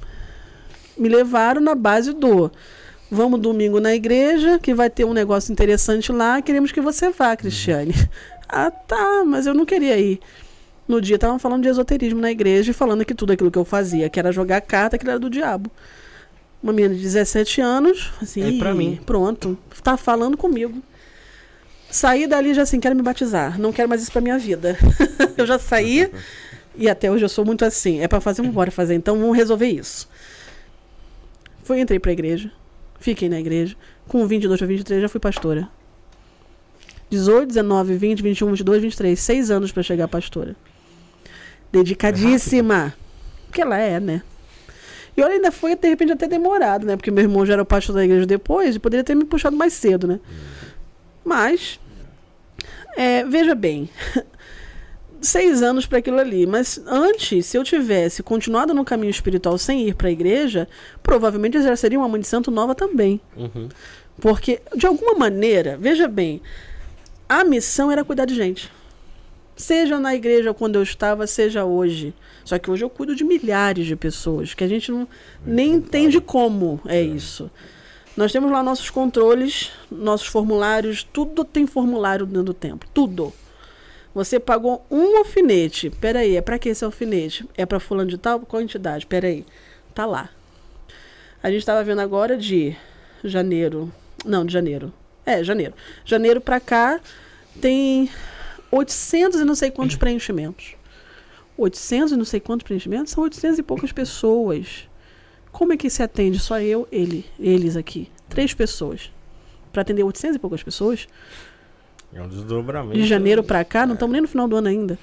Me 0.98 1.10
levaram 1.10 1.62
na 1.62 1.76
base 1.76 2.14
do 2.14 2.52
Vamos 3.12 3.40
domingo 3.40 3.80
na 3.80 3.96
igreja, 3.96 4.60
que 4.60 4.74
vai 4.74 4.90
ter 4.90 5.04
um 5.06 5.14
negócio 5.14 5.52
interessante 5.52 6.12
lá, 6.12 6.42
queremos 6.42 6.72
que 6.72 6.80
você 6.80 7.10
vá, 7.10 7.36
Cristiane. 7.36 7.94
Ah, 8.48 8.72
tá, 8.72 9.24
mas 9.26 9.46
eu 9.46 9.54
não 9.54 9.66
queria 9.66 9.98
ir. 9.98 10.20
No 10.88 11.00
dia 11.00 11.16
estavam 11.16 11.38
falando 11.38 11.62
de 11.64 11.70
esoterismo 11.70 12.20
na 12.20 12.32
igreja 12.32 12.72
e 12.72 12.74
falando 12.74 13.06
que 13.06 13.14
tudo 13.14 13.32
aquilo 13.32 13.52
que 13.52 13.58
eu 13.60 13.66
fazia, 13.66 14.10
que 14.10 14.20
era 14.20 14.32
jogar 14.32 14.60
carta, 14.62 14.98
que 14.98 15.08
era 15.08 15.20
do 15.20 15.30
diabo. 15.30 15.70
Uma 16.62 16.74
menina 16.74 16.96
de 16.96 17.02
17 17.02 17.62
anos, 17.62 18.12
assim, 18.22 18.56
É 18.56 18.60
pra 18.60 18.74
mim. 18.74 19.00
pronto, 19.06 19.58
tá 19.84 19.96
falando 19.98 20.36
comigo. 20.36 20.82
Saí 21.92 22.28
dali 22.28 22.54
já 22.54 22.64
assim, 22.64 22.80
quero 22.80 22.96
me 22.96 23.02
batizar, 23.02 23.60
não 23.60 23.72
quero 23.72 23.88
mais 23.88 24.02
isso 24.02 24.12
pra 24.12 24.22
minha 24.22 24.38
vida. 24.38 24.78
eu 25.38 25.46
já 25.46 25.58
saí 25.60 26.12
e 26.76 26.90
até 26.90 27.10
hoje 27.12 27.24
eu 27.26 27.30
sou 27.30 27.46
muito 27.46 27.64
assim, 27.66 28.02
é 28.02 28.08
pra 28.08 28.20
fazer, 28.20 28.38
vamos 28.42 28.52
embora 28.52 28.72
fazer, 28.72 28.94
então 28.96 29.18
vamos 29.18 29.38
resolver 29.38 29.68
isso. 29.68 30.10
Fui, 31.64 31.80
entrei 31.80 32.00
pra 32.00 32.12
igreja, 32.12 32.52
fiquei 33.00 33.30
na 33.30 33.40
igreja, 33.40 33.76
com 34.08 34.26
22 34.26 34.60
para 34.60 34.68
23 34.68 35.02
já 35.02 35.10
fui 35.10 35.20
pastora. 35.20 35.68
18, 37.10 37.48
19, 37.48 37.96
20, 37.96 38.22
21, 38.22 38.48
22, 38.50 38.82
23, 38.82 39.20
seis 39.20 39.50
anos 39.50 39.72
pra 39.72 39.82
chegar 39.82 40.08
pastora. 40.08 40.56
Dedicadíssima. 41.72 42.94
Porque 43.48 43.62
ela 43.62 43.78
é, 43.78 44.00
né? 44.00 44.22
E 45.18 45.22
olha, 45.22 45.34
ainda 45.34 45.52
foi, 45.52 45.76
de 45.76 45.90
repente, 45.90 46.12
até 46.12 46.28
demorado, 46.28 46.86
né? 46.86 46.96
Porque 46.96 47.12
meu 47.12 47.24
irmão 47.24 47.46
já 47.46 47.54
era 47.54 47.62
o 47.62 47.66
pastor 47.66 47.96
da 47.96 48.06
igreja 48.06 48.26
depois 48.26 48.76
e 48.76 48.80
poderia 48.80 49.04
ter 49.04 49.16
me 49.16 49.26
puxado 49.26 49.58
mais 49.58 49.74
cedo, 49.74 50.08
né? 50.08 50.20
Mas, 51.26 51.80
é, 52.96 53.24
veja 53.26 53.56
bem, 53.56 53.90
seis 55.22 55.62
anos 55.62 55.86
para 55.86 56.00
aquilo 56.00 56.20
ali. 56.20 56.46
Mas 56.46 56.82
antes, 56.86 57.46
se 57.46 57.58
eu 57.58 57.64
tivesse 57.64 58.24
continuado 58.24 58.74
no 58.74 58.86
caminho 58.86 59.12
espiritual 59.12 59.58
sem 59.58 59.88
ir 59.88 59.96
para 59.96 60.08
a 60.08 60.12
igreja, 60.12 60.68
provavelmente 61.02 61.58
eu 61.58 61.64
já 61.64 61.76
seria 61.76 62.00
uma 62.00 62.08
mãe 62.08 62.22
de 62.22 62.28
santo 62.28 62.52
nova 62.52 62.74
também. 62.76 63.20
Uhum. 63.36 63.70
Porque, 64.20 64.62
de 64.76 64.86
alguma 64.86 65.14
maneira, 65.14 65.78
veja 65.80 66.08
bem, 66.08 66.42
a 67.28 67.44
missão 67.44 67.92
era 67.92 68.04
cuidar 68.04 68.26
de 68.26 68.36
gente. 68.36 68.72
Seja 69.56 70.00
na 70.00 70.16
igreja 70.16 70.54
quando 70.54 70.76
eu 70.76 70.84
estava, 70.84 71.28
seja 71.28 71.66
hoje. 71.66 72.14
Só 72.46 72.58
que 72.58 72.72
hoje 72.72 72.84
eu 72.84 72.90
cuido 72.90 73.16
de 73.16 73.24
milhares 73.24 73.86
de 73.86 73.96
pessoas, 73.96 74.54
que 74.54 74.64
a 74.64 74.68
gente 74.68 74.92
não, 74.92 75.08
nem 75.46 75.74
entende 75.74 76.20
como 76.20 76.80
é 76.86 77.02
isso. 77.02 77.52
Nós 78.16 78.32
temos 78.32 78.52
lá 78.52 78.64
nossos 78.64 78.90
controles, 78.90 79.72
nossos 79.92 80.28
formulários, 80.28 81.04
tudo 81.04 81.46
tem 81.46 81.68
formulário 81.68 82.26
dentro 82.26 82.44
do 82.44 82.54
templo, 82.54 82.90
tudo. 82.94 83.34
Você 84.20 84.38
pagou 84.38 84.86
um 84.92 85.16
alfinete. 85.16 85.90
Peraí, 85.90 86.36
é 86.36 86.42
para 86.42 86.60
que 86.60 86.68
esse 86.68 86.84
alfinete? 86.84 87.48
É 87.56 87.66
para 87.66 87.80
fulano 87.80 88.10
de 88.10 88.18
tal? 88.18 88.42
Qual 88.42 88.62
entidade? 88.62 89.06
Peraí. 89.06 89.46
Tá 89.96 90.06
lá. 90.06 90.30
A 91.42 91.50
gente 91.50 91.62
estava 91.62 91.82
vendo 91.86 92.02
agora 92.02 92.36
de 92.36 92.76
janeiro. 93.24 93.90
Não, 94.26 94.46
de 94.46 94.52
janeiro. 94.52 94.92
É, 95.26 95.42
janeiro. 95.42 95.74
Janeiro 96.04 96.42
para 96.42 96.60
cá 96.60 97.00
tem 97.62 98.10
800 98.70 99.40
e 99.40 99.46
não 99.46 99.56
sei 99.56 99.72
quantos 99.72 99.96
preenchimentos. 99.96 100.76
800 101.58 102.12
e 102.12 102.18
não 102.18 102.26
sei 102.26 102.42
quantos 102.42 102.66
preenchimentos? 102.66 103.14
São 103.14 103.24
800 103.24 103.60
e 103.60 103.64
poucas 103.64 103.94
pessoas. 103.94 104.90
Como 105.50 105.72
é 105.72 105.78
que 105.78 105.90
se 105.90 106.04
atende 106.04 106.40
só 106.40 106.60
eu, 106.60 106.86
ele, 106.92 107.26
eles 107.40 107.78
aqui? 107.78 108.12
Três 108.28 108.54
pessoas. 108.54 109.14
Para 109.72 109.82
atender 109.82 110.04
800 110.04 110.36
e 110.36 110.40
poucas 110.40 110.62
pessoas? 110.62 111.08
É 112.14 112.22
um 112.22 112.28
desdobramento. 112.28 112.98
de 112.98 113.06
janeiro 113.06 113.44
pra 113.44 113.64
cá, 113.64 113.86
não 113.86 113.94
estamos 113.94 114.14
nem 114.14 114.22
no 114.22 114.28
final 114.28 114.48
do 114.48 114.56
ano 114.56 114.68
ainda. 114.68 114.98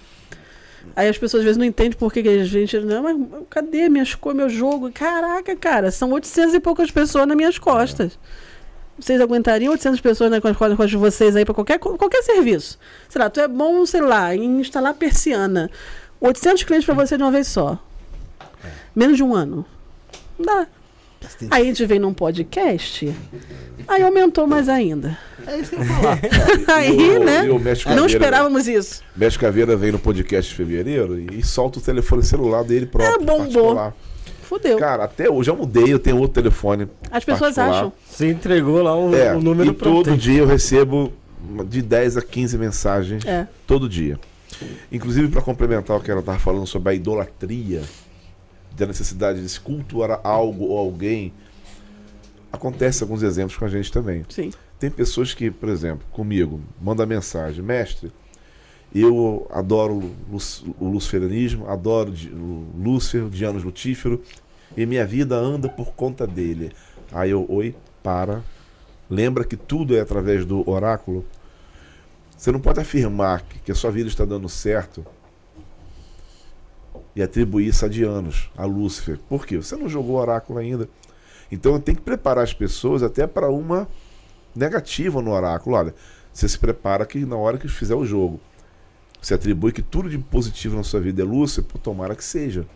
Aí 0.95 1.09
as 1.09 1.19
pessoas 1.19 1.41
às 1.41 1.45
vezes 1.45 1.57
não 1.57 1.65
entendem 1.65 1.99
por 1.99 2.13
que 2.13 2.23
que 2.23 2.29
a 2.29 2.45
gente. 2.45 2.79
Não, 2.81 3.03
mas 3.03 3.17
cadê 3.51 3.89
minhas 3.89 4.15
coisas, 4.15 4.41
meu 4.41 4.49
jogo? 4.49 4.91
Caraca, 4.93 5.57
cara, 5.57 5.91
são 5.91 6.11
800 6.13 6.55
e 6.55 6.61
poucas 6.61 6.91
pessoas 6.91 7.27
nas 7.27 7.37
minhas 7.37 7.59
costas. 7.59 8.19
Vocês 8.99 9.21
aguentariam 9.21 9.73
800 9.73 10.01
pessoas 10.01 10.31
nas 10.31 10.41
costas 10.41 10.91
de 10.91 10.97
vocês 10.97 11.37
aí 11.37 11.45
pra 11.45 11.53
qualquer, 11.53 11.79
qualquer 11.79 12.23
serviço? 12.23 12.79
Sei 13.09 13.21
lá, 13.21 13.29
tu 13.29 13.41
é 13.41 13.49
bom, 13.49 13.85
sei 13.85 14.01
lá, 14.01 14.35
em 14.35 14.61
instalar 14.61 14.95
persiana. 14.95 15.71
800 16.21 16.63
clientes 16.65 16.87
pra 16.87 16.95
você 16.95 17.17
de 17.17 17.23
uma 17.23 17.31
vez 17.31 17.47
só. 17.47 17.79
Menos 18.95 19.19
de 19.19 19.23
um 19.23 19.35
ano. 19.35 19.67
Não 20.39 20.47
dá. 20.47 20.67
Aí 21.51 21.63
a 21.63 21.67
gente 21.67 21.85
vem 21.87 21.99
num 21.99 22.15
podcast, 22.15 23.13
aí 23.89 24.03
aumentou 24.03 24.47
mais 24.47 24.69
ainda. 24.69 25.19
É 25.47 25.59
isso 25.59 25.71
que 25.71 25.77
eu 25.77 25.81
ia 25.81 25.87
falar. 25.87 26.19
Aí, 26.77 27.17
o- 27.17 27.25
né? 27.25 27.43
Não 27.45 27.59
Caveira- 27.59 28.07
esperávamos 28.07 28.69
isso. 28.69 29.03
Mestre 29.17 29.41
Caveira 29.41 29.77
vem 29.77 29.93
no 29.93 29.99
podcast 29.99 30.51
de 30.51 30.57
fevereiro 30.57 31.19
e, 31.19 31.43
solta 31.43 31.79
o 31.79 31.83
telefone 31.83 32.23
celular 32.23 32.63
dele 32.65 32.87
próprio. 32.87 33.15
É, 33.15 33.19
bombou. 33.19 33.39
particular. 33.75 33.95
Fudeu. 34.43 34.79
Cara, 34.79 35.05
até 35.05 35.29
hoje 35.29 35.51
eu 35.51 35.57
mudei, 35.57 35.93
eu 35.93 35.99
tenho 35.99 36.19
outro 36.19 36.41
telefone. 36.43 36.89
As 37.11 37.25
pessoas 37.25 37.57
particular. 37.57 37.71
acham. 37.81 37.93
Você 38.09 38.29
entregou 38.31 38.81
lá 38.83 38.97
o, 38.97 39.15
É, 39.15 39.35
o 39.35 39.41
número 39.41 39.71
e 39.71 39.75
todo 39.75 40.05
ter. 40.11 40.17
dia 40.17 40.39
eu 40.39 40.47
recebo 40.47 41.13
de 41.69 41.83
10 41.83 42.17
a 42.17 42.23
15 42.23 42.57
mensagens. 42.57 43.25
É. 43.27 43.47
Todo 43.67 43.89
dia. 43.89 44.19
Inclusive, 44.91 45.29
para 45.29 45.43
complementar 45.43 45.97
o 45.97 46.01
que 46.01 46.11
ela 46.11 46.21
estava 46.21 46.39
falando 46.39 46.67
sobre 46.67 46.91
a 46.93 46.95
idolatria, 46.95 47.83
da 48.77 48.87
necessidade 48.87 49.41
de 49.41 49.49
se 49.49 49.59
cultuar 49.61 50.21
algo 50.23 50.67
ou 50.67 50.79
alguém, 50.79 51.33
acontece 52.53 53.03
alguns 53.03 53.23
exemplos 53.23 53.57
com 53.57 53.65
a 53.65 53.69
gente 53.69 53.91
também. 53.91 54.25
Sim. 54.29 54.53
Tem 54.79 54.91
pessoas 54.91 55.33
que, 55.33 55.51
por 55.51 55.69
exemplo, 55.69 56.07
comigo, 56.13 56.61
manda 56.81 57.07
mensagem, 57.07 57.65
mestre, 57.65 58.13
eu 58.95 59.47
adoro 59.51 59.95
o 59.95 60.15
luz- 60.31 60.65
o 60.79 60.89
luciferianismo, 60.89 61.69
adoro 61.69 62.13
Lúcifer, 62.79 63.25
o 63.25 63.31
Dianos 63.31 63.65
Lutífero, 63.65 64.23
e 64.77 64.85
minha 64.87 65.07
vida 65.07 65.35
anda 65.37 65.69
por 65.69 65.93
conta 65.93 66.27
dele. 66.27 66.73
Aí 67.13 67.31
eu, 67.31 67.47
oi, 67.49 67.75
para. 68.03 68.43
Lembra 69.09 69.45
que 69.45 69.57
tudo 69.57 69.97
é 69.97 70.01
através 70.01 70.45
do 70.45 70.69
oráculo? 70.69 71.25
Você 72.37 72.53
não 72.53 72.61
pode 72.61 72.81
afirmar 72.81 73.43
que, 73.43 73.59
que 73.61 73.73
a 73.73 73.75
sua 73.75 73.91
vida 73.91 74.09
está 74.09 74.25
dando 74.25 74.49
certo 74.49 75.07
e 77.17 77.23
atribuir 77.23 77.69
isso 77.69 77.83
a 77.83 77.89
Dianos, 77.89 78.51
a 78.55 78.67
Lúcifer. 78.67 79.19
Por 79.27 79.47
quê? 79.47 79.57
Você 79.57 79.75
não 79.75 79.89
jogou 79.89 80.17
o 80.17 80.21
oráculo 80.21 80.59
ainda. 80.59 80.87
Então 81.51 81.81
tem 81.81 81.95
que 81.95 82.03
preparar 82.03 82.45
as 82.45 82.53
pessoas 82.53 83.03
até 83.03 83.27
para 83.27 83.51
uma 83.51 83.89
negativa 84.55 85.23
no 85.23 85.31
oráculo. 85.31 85.77
Olha, 85.77 85.95
você 86.31 86.47
se 86.47 86.59
prepara 86.59 87.07
que 87.07 87.25
na 87.25 87.37
hora 87.37 87.57
que 87.57 87.67
fizer 87.69 87.95
o 87.95 88.05
jogo, 88.05 88.39
você 89.21 89.33
atribui 89.33 89.73
que 89.73 89.81
tudo 89.81 90.11
de 90.11 90.19
positivo 90.19 90.77
na 90.77 90.83
sua 90.83 91.01
vida 91.01 91.23
é 91.23 91.25
Lúcifer, 91.25 91.65
pô, 91.65 91.79
tomara 91.79 92.15
que 92.15 92.23
seja. 92.23 92.67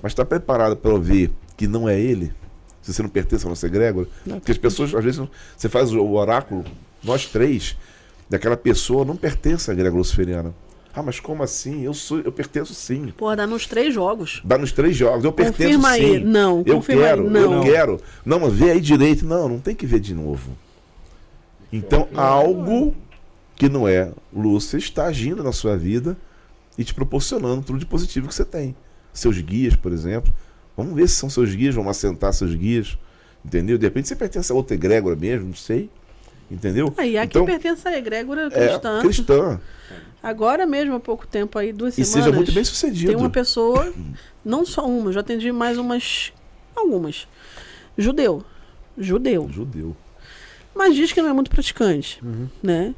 Mas 0.00 0.12
está 0.12 0.24
preparado 0.24 0.76
para 0.76 0.92
ouvir 0.92 1.32
que 1.56 1.66
não 1.66 1.88
é 1.88 1.98
ele? 1.98 2.32
Se 2.80 2.94
você 2.94 3.02
não 3.02 3.10
pertence 3.10 3.44
à 3.44 3.48
nossa 3.48 3.66
egrégora? 3.66 4.06
Porque 4.24 4.52
as 4.52 4.58
pessoas, 4.58 4.94
às 4.94 5.04
vezes, 5.04 5.20
você 5.56 5.68
faz 5.68 5.92
o 5.92 6.12
oráculo, 6.12 6.64
nós 7.02 7.26
três, 7.26 7.76
daquela 8.28 8.56
pessoa 8.56 9.04
não 9.04 9.16
pertence 9.16 9.68
à 9.68 9.74
egrégora 9.74 9.98
luciferiana. 9.98 10.54
Ah, 10.92 11.02
mas 11.02 11.20
como 11.20 11.42
assim? 11.42 11.82
Eu 11.82 11.94
sou, 11.94 12.18
eu 12.20 12.32
pertenço 12.32 12.74
sim. 12.74 13.12
Pô, 13.16 13.34
dá 13.36 13.46
nos 13.46 13.66
três 13.66 13.94
jogos. 13.94 14.40
Dá 14.44 14.58
nos 14.58 14.72
três 14.72 14.96
jogos. 14.96 15.24
Eu 15.24 15.32
pertenço 15.32 15.58
Confirma 15.78 15.94
sim. 15.94 16.16
aí. 16.16 16.24
Não, 16.24 16.64
Eu 16.66 16.76
confirma 16.76 17.02
quero, 17.02 17.22
aí. 17.22 17.30
Não. 17.30 17.54
eu 17.54 17.62
quero. 17.62 18.00
Não, 18.24 18.40
mas 18.40 18.52
vê 18.52 18.72
aí 18.72 18.80
direito. 18.80 19.24
Não, 19.24 19.48
não 19.48 19.60
tem 19.60 19.74
que 19.74 19.86
ver 19.86 20.00
de 20.00 20.14
novo. 20.14 20.50
Então, 21.72 22.08
algo 22.14 22.94
que 23.54 23.68
não 23.68 23.86
é 23.86 24.10
Lúcia 24.34 24.76
está 24.78 25.04
agindo 25.06 25.44
na 25.44 25.52
sua 25.52 25.76
vida 25.76 26.16
e 26.76 26.82
te 26.82 26.92
proporcionando 26.92 27.62
tudo 27.62 27.78
de 27.78 27.86
positivo 27.86 28.26
que 28.26 28.34
você 28.34 28.44
tem. 28.44 28.74
Seus 29.12 29.38
guias, 29.40 29.76
por 29.76 29.92
exemplo. 29.92 30.32
Vamos 30.76 30.94
ver 30.94 31.08
se 31.08 31.16
são 31.16 31.30
seus 31.30 31.54
guias, 31.54 31.74
vamos 31.74 31.90
assentar 31.90 32.32
seus 32.32 32.54
guias. 32.54 32.98
Entendeu? 33.44 33.78
De 33.78 33.86
repente 33.86 34.08
você 34.08 34.16
pertence 34.16 34.50
a 34.50 34.54
outra 34.54 34.74
egrégora 34.74 35.14
mesmo, 35.14 35.46
não 35.48 35.54
sei. 35.54 35.88
Entendeu? 36.50 36.92
Aí 36.96 37.16
aqui 37.16 37.28
então, 37.38 37.46
pertence 37.46 37.86
à 37.86 37.96
egrégora 37.96 38.46
é 38.46 38.50
cristã. 38.50 39.00
cristã. 39.00 39.60
Agora 40.22 40.66
mesmo, 40.66 40.94
há 40.96 41.00
pouco 41.00 41.26
tempo 41.26 41.58
aí, 41.58 41.72
duas 41.72 41.96
E 41.96 42.04
semanas. 42.04 42.24
seja 42.24 42.36
muito 42.36 42.52
bem 42.52 42.64
sucedido. 42.64 43.12
Tem 43.12 43.16
uma 43.16 43.30
pessoa, 43.30 43.92
não 44.44 44.66
só 44.66 44.86
uma, 44.86 45.12
já 45.12 45.20
atendi 45.20 45.50
mais 45.52 45.78
umas. 45.78 46.32
algumas. 46.74 47.26
Judeu. 47.96 48.44
Judeu. 48.98 49.48
Judeu. 49.50 49.96
Mas 50.74 50.94
diz 50.94 51.12
que 51.12 51.22
não 51.22 51.30
é 51.30 51.32
muito 51.32 51.50
praticante. 51.50 52.20
Uhum. 52.22 52.48
Né? 52.62 52.94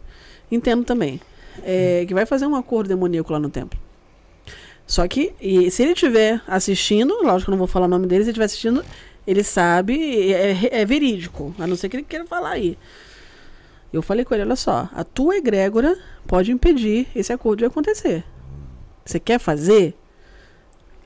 Entendo 0.51 0.85
também. 0.85 1.21
É, 1.63 2.05
que 2.09 2.15
vai 2.15 2.25
fazer 2.25 2.47
um 2.47 2.57
acordo 2.57 2.89
demoníaco 2.89 3.33
lá 3.33 3.39
no 3.39 3.51
templo. 3.51 3.79
Só 4.87 5.07
que, 5.07 5.33
e 5.41 5.71
se 5.71 5.83
ele 5.83 5.93
estiver 5.93 6.41
assistindo, 6.47 7.15
lógico 7.23 7.45
que 7.45 7.51
eu 7.51 7.53
não 7.53 7.59
vou 7.59 7.67
falar 7.67 7.87
o 7.87 7.89
nome 7.89 8.07
dele, 8.07 8.25
se 8.25 8.31
ele 8.31 8.33
estiver 8.33 8.45
assistindo, 8.47 8.85
ele 9.27 9.45
sabe, 9.45 10.33
é, 10.33 10.81
é 10.81 10.85
verídico, 10.85 11.55
a 11.59 11.67
não 11.67 11.77
ser 11.77 11.89
que 11.89 11.97
ele 11.97 12.05
queira 12.05 12.27
falar 12.27 12.51
aí. 12.51 12.77
Eu 13.93 14.01
falei 14.01 14.25
com 14.25 14.35
ele, 14.35 14.45
olha 14.45 14.57
só, 14.57 14.89
a 14.93 15.05
tua 15.05 15.37
egrégora 15.37 15.99
pode 16.27 16.51
impedir 16.51 17.09
esse 17.15 17.33
acordo 17.33 17.59
de 17.59 17.65
acontecer. 17.67 18.25
Você 19.05 19.21
quer 19.21 19.39
fazer? 19.39 19.95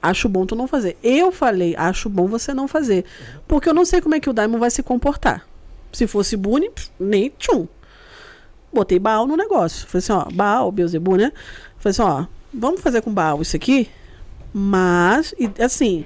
Acho 0.01 0.29
bom 0.29 0.47
tu 0.47 0.55
não 0.55 0.69
fazer. 0.69 0.97
Eu 1.03 1.33
falei, 1.33 1.75
acho 1.77 2.09
bom 2.09 2.27
você 2.27 2.55
não 2.55 2.69
fazer. 2.69 3.05
Porque 3.49 3.69
eu 3.69 3.75
não 3.75 3.85
sei 3.85 4.01
como 4.01 4.15
é 4.15 4.21
que 4.21 4.31
o 4.31 4.33
Daimon 4.33 4.59
vai 4.59 4.71
se 4.71 4.83
comportar. 4.83 5.47
Se 5.93 6.07
fosse 6.07 6.37
Buni, 6.37 6.71
nem 7.01 7.33
tchum. 7.37 7.67
Botei 8.73 8.99
Baal 8.99 9.27
no 9.27 9.37
negócio. 9.37 9.87
Falei 9.89 9.99
assim, 9.99 10.13
ó, 10.13 10.27
Baal, 10.33 10.71
Beuzebu, 10.71 11.17
né? 11.17 11.33
Falei 11.79 11.91
assim, 11.91 12.03
ó, 12.03 12.27
vamos 12.53 12.81
fazer 12.81 13.01
com 13.01 13.13
Baal 13.13 13.43
isso 13.43 13.57
aqui? 13.57 13.89
Mas, 14.53 15.35
e, 15.39 15.51
assim, 15.61 16.05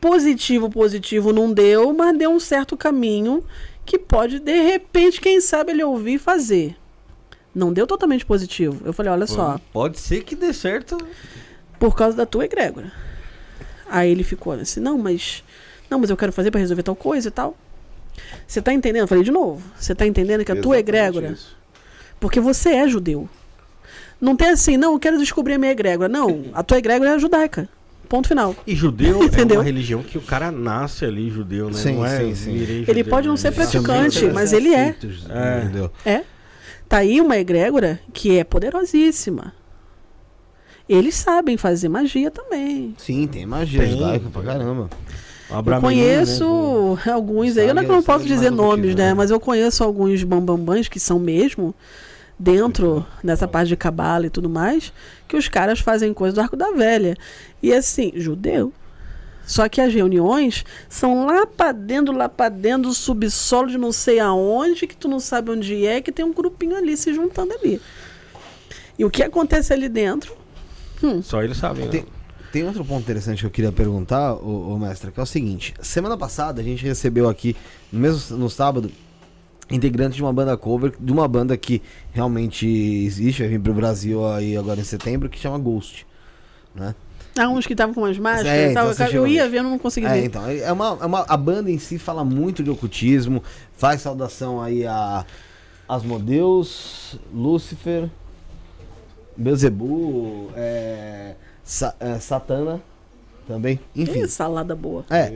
positivo, 0.00 0.68
positivo 0.68 1.32
não 1.32 1.52
deu, 1.52 1.92
mas 1.92 2.18
deu 2.18 2.30
um 2.30 2.40
certo 2.40 2.76
caminho 2.76 3.44
que 3.84 3.98
pode, 3.98 4.38
de 4.38 4.60
repente, 4.62 5.20
quem 5.20 5.40
sabe 5.40 5.72
ele 5.72 5.82
ouvir 5.84 6.14
e 6.14 6.18
fazer. 6.18 6.76
Não 7.54 7.72
deu 7.72 7.86
totalmente 7.86 8.24
positivo. 8.24 8.80
Eu 8.84 8.92
falei, 8.92 9.12
olha 9.12 9.26
só, 9.26 9.60
Pode 9.72 9.98
ser 10.00 10.22
que 10.24 10.34
dê 10.34 10.52
certo. 10.54 10.96
por 11.78 11.94
causa 11.94 12.16
da 12.16 12.24
tua 12.24 12.44
egrégora. 12.44 12.90
Aí 13.88 14.10
ele 14.10 14.24
ficou 14.24 14.52
assim, 14.54 14.80
não, 14.80 14.96
mas. 14.96 15.44
Não, 15.90 15.98
mas 15.98 16.08
eu 16.08 16.16
quero 16.16 16.32
fazer 16.32 16.50
pra 16.50 16.60
resolver 16.60 16.82
tal 16.82 16.96
coisa 16.96 17.28
e 17.28 17.30
tal. 17.30 17.54
Você 18.46 18.62
tá 18.62 18.72
entendendo? 18.72 19.02
Eu 19.02 19.08
falei 19.08 19.24
de 19.24 19.30
novo. 19.30 19.62
Você 19.78 19.94
tá 19.94 20.06
entendendo 20.06 20.44
que 20.44 20.52
a 20.52 20.54
tua 20.54 20.76
Exatamente 20.76 20.88
egrégora. 20.88 21.28
isso. 21.32 21.56
Porque 22.18 22.40
você 22.40 22.70
é 22.70 22.88
judeu. 22.88 23.28
Não 24.20 24.36
tem 24.36 24.48
assim, 24.48 24.76
não, 24.76 24.92
eu 24.92 24.98
quero 24.98 25.18
descobrir 25.18 25.54
a 25.54 25.58
minha 25.58 25.72
egrégora. 25.72 26.08
Não, 26.08 26.44
a 26.54 26.62
tua 26.62 26.78
egrégora 26.78 27.10
é 27.10 27.14
a 27.14 27.18
judaica. 27.18 27.68
Ponto 28.12 28.28
final. 28.28 28.54
E 28.66 28.74
judeu 28.76 29.22
é 29.22 29.24
Entendeu? 29.24 29.56
uma 29.56 29.64
religião 29.64 30.02
que 30.02 30.18
o 30.18 30.20
cara 30.20 30.50
nasce 30.52 31.02
ali 31.02 31.30
judeu, 31.30 31.68
né? 31.68 31.72
Sim, 31.72 31.94
não 31.94 32.04
é 32.04 32.18
sim, 32.18 32.34
sim. 32.34 32.50
Ele 32.56 32.84
judeu, 32.84 33.04
pode 33.06 33.26
não 33.26 33.32
né? 33.32 33.40
ser 33.40 33.48
Ele 33.48 33.56
praticante, 33.56 34.26
mas 34.26 34.52
ele 34.52 34.74
é. 34.74 34.94
É. 35.30 35.62
Entendeu? 35.64 35.90
É. 36.04 36.20
Tá 36.86 36.98
aí 36.98 37.22
uma 37.22 37.38
egrégora 37.38 37.98
que 38.12 38.36
é 38.36 38.44
poderosíssima. 38.44 39.54
Eles 40.86 41.14
sabem 41.14 41.56
fazer 41.56 41.88
magia 41.88 42.30
também. 42.30 42.94
Sim, 42.98 43.26
tem 43.26 43.46
magia 43.46 43.80
Tem. 43.80 43.92
judaica 43.92 44.28
pra 44.30 44.42
caramba. 44.42 44.90
O 45.48 45.54
Eu 45.54 45.58
Abramelino, 45.58 46.02
conheço 46.02 46.98
né? 47.06 47.12
alguns 47.14 47.56
aí, 47.56 47.66
eu 47.68 47.74
não, 47.74 47.80
Sabe- 47.82 47.94
não 47.94 48.02
posso 48.02 48.26
dizer 48.26 48.50
nomes, 48.50 48.94
né? 48.94 49.06
né? 49.08 49.14
Mas 49.14 49.30
eu 49.30 49.40
conheço 49.40 49.82
alguns 49.82 50.22
bambambãs 50.22 50.86
que 50.86 51.00
são 51.00 51.18
mesmo 51.18 51.74
dentro 52.38 53.06
dessa 53.22 53.46
parte 53.46 53.68
de 53.68 53.76
cabala 53.76 54.26
e 54.26 54.30
tudo 54.30 54.48
mais, 54.48 54.92
que 55.28 55.36
os 55.36 55.48
caras 55.48 55.80
fazem 55.80 56.12
coisa 56.12 56.34
do 56.34 56.40
arco 56.40 56.56
da 56.56 56.70
velha. 56.72 57.16
E 57.62 57.72
assim, 57.72 58.12
judeu. 58.16 58.72
Só 59.44 59.68
que 59.68 59.80
as 59.80 59.92
reuniões 59.92 60.64
são 60.88 61.26
lá 61.26 61.46
pra 61.46 61.72
dentro, 61.72 62.14
lá 62.14 62.28
pra 62.28 62.48
dentro 62.48 62.88
do 62.88 62.94
subsolo 62.94 63.68
de 63.68 63.78
não 63.78 63.92
sei 63.92 64.20
aonde, 64.20 64.86
que 64.86 64.96
tu 64.96 65.08
não 65.08 65.18
sabe 65.18 65.50
onde 65.50 65.84
é, 65.84 66.00
que 66.00 66.12
tem 66.12 66.24
um 66.24 66.32
grupinho 66.32 66.76
ali 66.76 66.96
se 66.96 67.12
juntando 67.12 67.52
ali. 67.54 67.80
E 68.98 69.04
o 69.04 69.10
que 69.10 69.22
acontece 69.22 69.72
ali 69.72 69.88
dentro? 69.88 70.36
Só 71.22 71.42
eles 71.42 71.56
sabem. 71.56 71.86
né? 71.86 71.90
Tem, 71.90 72.06
tem 72.52 72.64
outro 72.64 72.84
ponto 72.84 73.00
interessante 73.02 73.40
que 73.40 73.46
eu 73.46 73.50
queria 73.50 73.72
perguntar, 73.72 74.34
o, 74.34 74.78
mestre, 74.78 75.10
que 75.10 75.18
é 75.18 75.22
o 75.22 75.26
seguinte: 75.26 75.74
semana 75.80 76.16
passada 76.16 76.60
a 76.60 76.64
gente 76.64 76.84
recebeu 76.84 77.28
aqui, 77.28 77.56
no 77.90 77.98
mesmo 77.98 78.36
no 78.36 78.48
sábado, 78.48 78.90
integrante 79.70 80.16
de 80.16 80.22
uma 80.22 80.32
banda 80.32 80.56
cover, 80.56 80.92
de 80.98 81.12
uma 81.12 81.26
banda 81.26 81.56
que 81.56 81.80
realmente 82.12 82.66
existe, 82.66 83.40
vai 83.42 83.48
vir 83.48 83.60
pro 83.60 83.72
Brasil 83.72 84.26
aí 84.26 84.56
agora 84.56 84.80
em 84.80 84.84
setembro, 84.84 85.28
que 85.28 85.38
chama 85.38 85.58
Ghost. 85.58 86.06
Né? 86.74 86.94
Ah, 87.38 87.48
uns 87.48 87.66
que 87.66 87.72
estavam 87.72 87.94
com 87.94 88.04
as 88.04 88.18
máscaras 88.18 88.46
É, 88.52 88.70
e 88.70 88.74
tal. 88.74 88.92
então 88.92 89.06
você 89.08 89.16
eu 89.16 89.26
ia 89.26 89.48
ver, 89.48 89.58
eu 89.58 89.62
não 89.62 89.78
consegui 89.78 90.06
É, 90.06 90.12
ver. 90.12 90.24
então, 90.26 90.46
é 90.48 90.70
uma, 90.70 90.98
é 91.00 91.06
uma, 91.06 91.20
a 91.26 91.36
banda 91.36 91.70
em 91.70 91.78
si 91.78 91.98
fala 91.98 92.22
muito 92.24 92.62
de 92.62 92.68
ocultismo, 92.70 93.42
faz 93.76 94.02
saudação 94.02 94.60
aí 94.60 94.84
a 94.86 95.24
Asmodeus, 95.88 97.18
Lúcifer, 97.32 98.10
Beelzebub, 99.36 100.50
é, 100.56 101.34
Sa- 101.64 101.94
é, 101.98 102.18
Satana 102.18 102.80
também, 103.46 103.80
enfim. 103.96 104.20
Ih, 104.24 104.28
salada 104.28 104.74
boa. 104.76 105.04
É, 105.10 105.32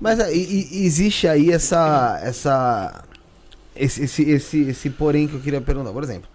mas 0.00 0.18
é, 0.20 0.32
e- 0.34 0.68
e- 0.72 0.84
existe 0.86 1.26
aí 1.26 1.50
essa, 1.50 2.20
essa, 2.22 3.04
esse, 3.76 4.04
esse, 4.04 4.22
esse, 4.22 4.60
esse 4.62 4.90
porém 4.90 5.26
que 5.28 5.34
eu 5.34 5.40
queria 5.40 5.60
perguntar. 5.60 5.92
Por 5.92 6.02
exemplo, 6.02 6.28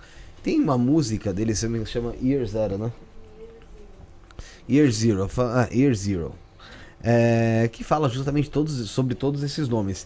tem 0.44 0.60
uma 0.60 0.78
música 0.78 1.34
dele, 1.34 1.56
se 1.56 1.68
me 1.68 1.86
chama 1.86 2.14
Year 2.22 2.46
Zero, 2.46 2.78
né? 2.78 2.92
Year 4.70 4.90
Zero, 4.92 5.30
ah, 5.38 5.68
Year 5.74 5.94
Zero. 5.96 6.34
É, 7.02 7.70
que 7.72 7.84
fala 7.84 8.10
justamente 8.10 8.50
todos, 8.50 8.90
sobre 8.90 9.16
todos 9.16 9.42
esses 9.42 9.68
nomes. 9.70 10.06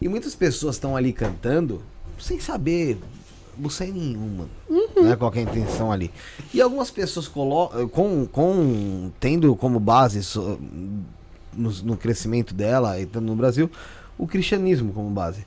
E 0.00 0.08
muitas 0.08 0.34
pessoas 0.34 0.74
estão 0.76 0.96
ali 0.96 1.12
cantando 1.12 1.80
sem 2.18 2.40
saber 2.40 2.98
bucei 3.56 3.92
nenhuma, 3.92 4.48
né, 5.00 5.14
qual 5.16 5.30
que 5.30 5.38
é 5.38 5.42
intenção 5.42 5.92
ali. 5.92 6.10
E 6.52 6.60
algumas 6.60 6.90
pessoas 6.90 7.28
colocam, 7.28 7.86
com, 7.88 8.26
com, 8.26 9.12
tendo 9.20 9.54
como 9.54 9.78
base 9.78 10.24
so- 10.24 10.58
no, 11.52 11.70
no 11.70 11.96
crescimento 11.96 12.52
dela, 12.52 12.98
e 12.98 13.08
no 13.20 13.36
Brasil, 13.36 13.70
o 14.18 14.26
cristianismo 14.26 14.92
como 14.92 15.08
base. 15.10 15.46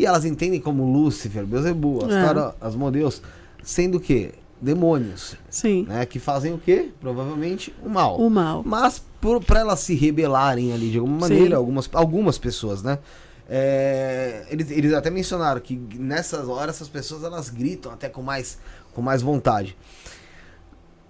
E 0.00 0.06
elas 0.06 0.24
entendem 0.24 0.58
como 0.58 0.90
Lúcifer, 0.90 1.44
Beelzebub, 1.44 2.00
É. 2.04 2.06
Astarot, 2.06 2.56
Asmodeus, 2.58 3.20
sendo 3.62 4.00
que 4.00 4.32
demônios, 4.58 5.36
Sim. 5.50 5.84
né, 5.86 6.06
que 6.06 6.18
fazem 6.18 6.54
o 6.54 6.58
quê? 6.58 6.88
Provavelmente 6.98 7.74
o 7.84 7.88
mal. 7.90 8.18
O 8.18 8.30
mal. 8.30 8.62
Mas 8.64 9.04
para 9.46 9.60
elas 9.60 9.80
se 9.80 9.94
rebelarem 9.94 10.72
ali 10.72 10.90
de 10.90 10.96
alguma 10.96 11.26
Sim. 11.26 11.34
maneira, 11.34 11.56
algumas, 11.58 11.86
algumas 11.92 12.38
pessoas, 12.38 12.82
né? 12.82 12.98
É, 13.46 14.46
eles, 14.48 14.70
eles 14.70 14.94
até 14.94 15.10
mencionaram 15.10 15.60
que 15.60 15.76
nessas 15.98 16.48
horas 16.48 16.76
essas 16.76 16.88
pessoas 16.88 17.22
elas 17.22 17.50
gritam 17.50 17.92
até 17.92 18.08
com 18.08 18.22
mais, 18.22 18.58
com 18.94 19.02
mais 19.02 19.20
vontade. 19.20 19.76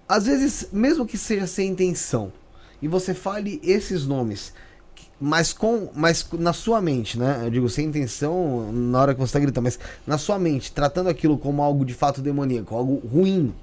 Às 0.05 0.25
vezes, 0.25 0.67
mesmo 0.73 1.05
que 1.05 1.17
seja 1.17 1.47
sem 1.47 1.69
intenção, 1.69 2.33
e 2.81 2.89
você 2.89 3.13
fale 3.13 3.61
esses 3.63 4.05
nomes, 4.05 4.53
mas 5.21 5.53
com 5.53 5.87
mas 5.95 6.27
na 6.33 6.51
sua 6.51 6.81
mente, 6.81 7.17
né? 7.19 7.41
Eu 7.45 7.51
digo 7.51 7.69
sem 7.69 7.85
intenção 7.85 8.71
na 8.73 8.99
hora 8.99 9.13
que 9.13 9.19
você 9.19 9.29
está 9.29 9.39
gritando, 9.39 9.63
mas 9.65 9.79
na 10.05 10.17
sua 10.17 10.39
mente, 10.39 10.71
tratando 10.71 11.07
aquilo 11.09 11.37
como 11.37 11.61
algo 11.61 11.85
de 11.85 11.93
fato 11.93 12.19
demoníaco, 12.21 12.75
algo 12.75 12.95
ruim, 13.07 13.53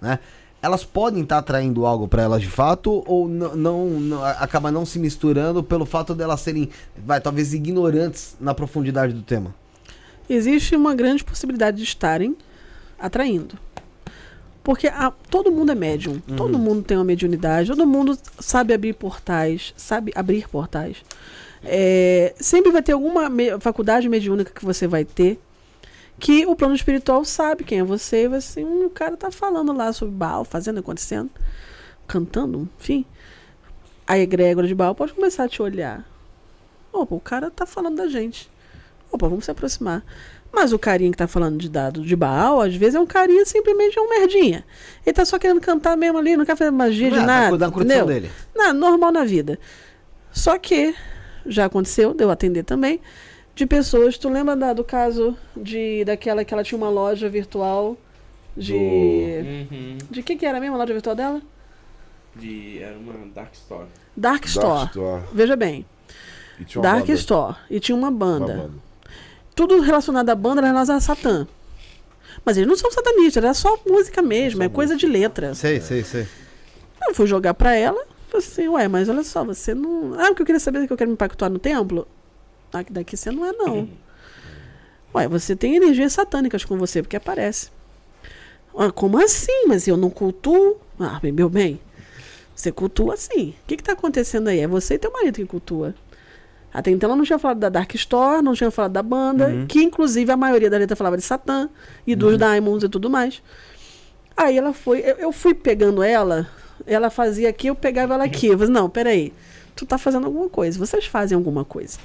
né? 0.00 0.18
Elas 0.62 0.82
podem 0.84 1.22
estar 1.22 1.38
atraindo 1.38 1.84
algo 1.84 2.08
para 2.08 2.22
elas 2.22 2.40
de 2.40 2.48
fato 2.48 3.04
ou 3.06 3.28
não, 3.28 3.54
não 4.00 4.24
a- 4.24 4.30
acaba 4.32 4.72
não 4.72 4.86
se 4.86 4.98
misturando 4.98 5.62
pelo 5.62 5.84
fato 5.84 6.14
delas 6.14 6.40
serem, 6.40 6.70
vai, 7.04 7.20
talvez 7.20 7.52
ignorantes 7.52 8.34
na 8.40 8.54
profundidade 8.54 9.12
do 9.12 9.22
tema. 9.22 9.54
Existe 10.28 10.74
uma 10.74 10.94
grande 10.94 11.22
possibilidade 11.22 11.76
de 11.76 11.84
estarem 11.84 12.34
atraindo. 12.98 13.56
Porque 14.66 14.88
a- 14.88 15.12
todo 15.30 15.52
mundo 15.52 15.70
é 15.70 15.76
médium. 15.76 16.18
Todo 16.36 16.58
mundo 16.58 16.82
tem 16.82 16.96
uma 16.96 17.04
mediunidade. 17.04 17.68
Todo 17.70 17.86
mundo 17.86 18.18
sabe 18.40 18.74
abrir 18.74 18.94
portais. 18.94 19.72
Sabe 19.76 20.10
abrir 20.12 20.48
portais. 20.48 20.96
É, 21.62 22.34
sempre 22.40 22.72
vai 22.72 22.82
ter 22.82 22.90
alguma 22.90 23.28
me- 23.30 23.60
faculdade 23.60 24.08
mediúnica 24.08 24.50
que 24.52 24.64
você 24.64 24.88
vai 24.88 25.04
ter 25.04 25.38
que 26.18 26.44
o 26.46 26.56
plano 26.56 26.74
espiritual 26.74 27.24
sabe 27.24 27.62
quem 27.62 27.78
é 27.78 27.84
você. 27.84 28.24
E 28.24 28.28
vai 28.28 28.38
assim, 28.38 28.64
hum, 28.64 28.86
o 28.86 28.90
cara 28.90 29.16
tá 29.16 29.30
falando 29.30 29.72
lá 29.72 29.92
sobre 29.92 30.12
Baal, 30.16 30.44
fazendo, 30.44 30.80
acontecendo, 30.80 31.30
cantando, 32.08 32.68
enfim. 32.80 33.04
A 34.04 34.18
egrégora 34.18 34.66
de 34.66 34.74
Baal 34.74 34.96
pode 34.96 35.12
começar 35.14 35.44
a 35.44 35.48
te 35.48 35.62
olhar. 35.62 36.04
Opa, 36.92 37.14
o 37.14 37.20
cara 37.20 37.52
tá 37.52 37.64
falando 37.66 37.94
da 37.98 38.08
gente. 38.08 38.50
Opa, 39.12 39.28
vamos 39.28 39.44
se 39.44 39.50
aproximar. 39.52 40.04
Mas 40.52 40.72
o 40.72 40.78
carinha 40.78 41.10
que 41.10 41.16
tá 41.18 41.26
falando 41.26 41.58
de 41.58 41.68
dado 41.68 42.00
de 42.00 42.16
Baal, 42.16 42.60
às 42.62 42.74
vezes 42.74 42.94
é 42.94 43.00
um 43.00 43.06
carinha 43.06 43.44
simplesmente 43.44 43.98
é 43.98 44.00
um 44.02 44.08
merdinha. 44.08 44.64
Ele 45.04 45.12
tá 45.12 45.24
só 45.24 45.38
querendo 45.38 45.60
cantar 45.60 45.96
mesmo 45.96 46.16
ali, 46.18 46.36
não 46.36 46.46
quer 46.46 46.56
fazer 46.56 46.70
magia 46.70 47.10
de 47.10 47.16
É, 47.16 47.20
tá 47.20 47.26
nada. 47.26 47.70
curtição 47.70 48.04
entendeu? 48.04 48.06
dele. 48.06 48.30
Não, 48.54 48.72
normal 48.72 49.12
na 49.12 49.24
vida. 49.24 49.58
Só 50.32 50.58
que 50.58 50.94
já 51.46 51.66
aconteceu, 51.66 52.14
deu 52.14 52.30
atender 52.30 52.62
também. 52.62 53.00
de 53.54 53.64
pessoas. 53.66 54.18
Tu 54.18 54.28
lembra 54.28 54.54
da- 54.54 54.72
do 54.74 54.84
caso 54.84 55.34
de 55.56 56.04
daquela 56.04 56.44
que 56.44 56.52
ela 56.52 56.62
tinha 56.62 56.76
uma 56.76 56.90
loja 56.90 57.26
virtual 57.28 57.96
de. 58.54 58.74
Uhum. 58.74 59.98
De 60.10 60.22
que, 60.22 60.36
que 60.36 60.44
era 60.44 60.60
mesmo 60.60 60.74
a 60.74 60.78
loja 60.78 60.92
virtual 60.92 61.16
dela? 61.16 61.40
De, 62.34 62.78
era 62.82 62.96
uma 62.98 63.14
Dark 63.34 63.54
Store. 63.54 63.86
Dark 64.14 64.44
Store. 64.44 64.68
Dark 64.68 64.88
Store. 64.90 65.22
Veja 65.32 65.56
bem, 65.56 65.86
E 66.60 66.64
tinha 66.66 66.82
uma 66.82 66.90
Dark 66.90 67.06
banda. 67.06 67.12
Store. 67.18 67.56
E 67.70 67.80
tinha 67.80 67.96
uma 67.96 68.08
Uma 68.08 68.16
banda. 68.18 68.70
Tudo 69.56 69.80
relacionado 69.80 70.28
à 70.28 70.34
banda 70.34 70.60
era 70.60 70.68
relacionado 70.68 70.98
a 70.98 71.00
Satã. 71.00 71.48
Mas 72.44 72.56
eles 72.56 72.68
não 72.68 72.76
são 72.76 72.92
satanistas, 72.92 73.42
era 73.42 73.54
só 73.54 73.76
música 73.88 74.22
mesmo, 74.22 74.62
é 74.62 74.68
coisa 74.68 74.94
de 74.94 75.06
letra. 75.06 75.54
Sei, 75.54 75.80
sei, 75.80 76.04
sei. 76.04 76.28
Eu 77.08 77.14
fui 77.14 77.26
jogar 77.26 77.54
pra 77.54 77.74
ela, 77.74 78.06
falei 78.28 78.46
assim, 78.46 78.68
ué, 78.68 78.86
mas 78.86 79.08
olha 79.08 79.24
só, 79.24 79.42
você 79.42 79.74
não. 79.74 80.14
Ah, 80.14 80.26
porque 80.26 80.42
eu 80.42 80.46
queria 80.46 80.60
saber 80.60 80.86
que 80.86 80.92
eu 80.92 80.96
quero 80.96 81.10
me 81.10 81.16
pactuar 81.16 81.50
no 81.50 81.58
templo? 81.58 82.06
Ah, 82.72 82.84
que 82.84 82.92
daqui 82.92 83.16
você 83.16 83.30
não 83.30 83.44
é, 83.46 83.52
não. 83.52 83.88
Ué, 85.14 85.26
você 85.26 85.56
tem 85.56 85.76
energias 85.76 86.12
satânicas 86.12 86.64
com 86.64 86.76
você, 86.76 87.02
porque 87.02 87.16
aparece. 87.16 87.70
Ah, 88.76 88.92
como 88.92 89.18
assim? 89.18 89.64
Mas 89.66 89.88
eu 89.88 89.96
não 89.96 90.10
cultuo? 90.10 90.76
Ah, 91.00 91.18
meu 91.22 91.48
bem, 91.48 91.80
você 92.54 92.70
cultua 92.70 93.16
sim. 93.16 93.54
O 93.62 93.66
que 93.66 93.78
que 93.78 93.82
tá 93.82 93.92
acontecendo 93.92 94.48
aí? 94.48 94.60
É 94.60 94.66
você 94.66 94.94
e 94.94 94.98
teu 94.98 95.10
marido 95.10 95.36
que 95.36 95.46
cultua. 95.46 95.94
Até 96.76 96.90
então 96.90 97.08
ela 97.08 97.16
não 97.16 97.24
tinha 97.24 97.38
falado 97.38 97.58
da 97.58 97.70
Dark 97.70 97.94
Store, 97.94 98.42
não 98.42 98.52
tinha 98.52 98.70
falado 98.70 98.92
da 98.92 99.02
banda, 99.02 99.64
que 99.66 99.82
inclusive 99.82 100.30
a 100.30 100.36
maioria 100.36 100.68
da 100.68 100.76
letra 100.76 100.94
falava 100.94 101.16
de 101.16 101.22
Satã 101.22 101.70
e 102.06 102.14
dos 102.14 102.36
Diamonds 102.36 102.84
e 102.84 102.88
tudo 102.90 103.08
mais. 103.08 103.42
Aí 104.36 104.58
ela 104.58 104.74
foi, 104.74 104.98
eu, 105.00 105.16
eu 105.16 105.32
fui 105.32 105.54
pegando 105.54 106.02
ela, 106.02 106.46
ela 106.86 107.08
fazia 107.08 107.48
aqui, 107.48 107.68
eu 107.68 107.74
pegava 107.74 108.12
ela 108.12 108.24
aqui. 108.24 108.48
Eu 108.48 108.58
falei, 108.58 108.74
não, 108.74 108.90
peraí, 108.90 109.32
tu 109.74 109.86
tá 109.86 109.96
fazendo 109.96 110.26
alguma 110.26 110.50
coisa, 110.50 110.78
vocês 110.78 111.06
fazem 111.06 111.34
alguma 111.34 111.64
coisa. 111.64 111.98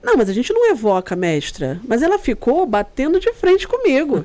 Não, 0.00 0.16
mas 0.16 0.28
a 0.28 0.32
gente 0.32 0.52
não 0.52 0.70
evoca, 0.70 1.16
mestra. 1.16 1.80
Mas 1.84 2.02
ela 2.02 2.20
ficou 2.20 2.64
batendo 2.64 3.18
de 3.18 3.32
frente 3.32 3.66
comigo. 3.66 4.24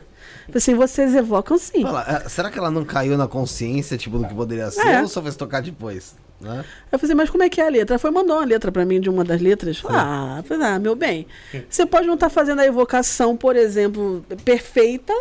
Assim, 0.53 0.76
vocês 0.76 1.16
evocam 1.16 1.58
sim. 1.58 1.82
Fala, 1.82 2.22
é, 2.26 2.30
será 2.30 2.52
que 2.52 2.60
ela 2.60 2.69
não 2.69 2.86
caiu 2.86 3.18
na 3.18 3.27
consciência, 3.27 3.98
tipo, 3.98 4.19
do 4.19 4.27
que 4.27 4.36
poderia 4.36 4.69
ser, 4.69 4.86
É. 4.86 5.02
ou 5.02 5.08
só 5.08 5.19
vai 5.19 5.32
se 5.32 5.38
tocar 5.38 5.61
depois? 5.64 6.16
Né? 6.40 6.64
Eu 6.91 6.99
falei, 6.99 7.16
mas 7.16 7.30
como 7.30 7.43
é 7.43 7.49
que 7.49 7.59
é 7.59 7.66
a 7.66 7.69
letra? 7.69 7.95
Ela 7.95 7.99
foi 7.99 8.11
mandou 8.11 8.38
uma 8.38 8.45
letra 8.45 8.72
pra 8.72 8.85
mim 8.85 9.01
de 9.01 9.09
uma 9.09 9.24
das 9.24 9.41
letras. 9.41 9.82
Ah, 9.85 10.43
falei, 10.48 10.67
ah, 10.67 10.80
meu 10.80 10.95
bem, 10.95 11.25
você 11.67 11.85
pode 11.85 12.06
não 12.06 12.14
estar 12.14 12.30
fazendo 12.30 12.59
a 12.59 12.66
evocação, 12.66 13.35
por 13.35 13.56
exemplo, 13.56 14.24
perfeita, 14.45 15.14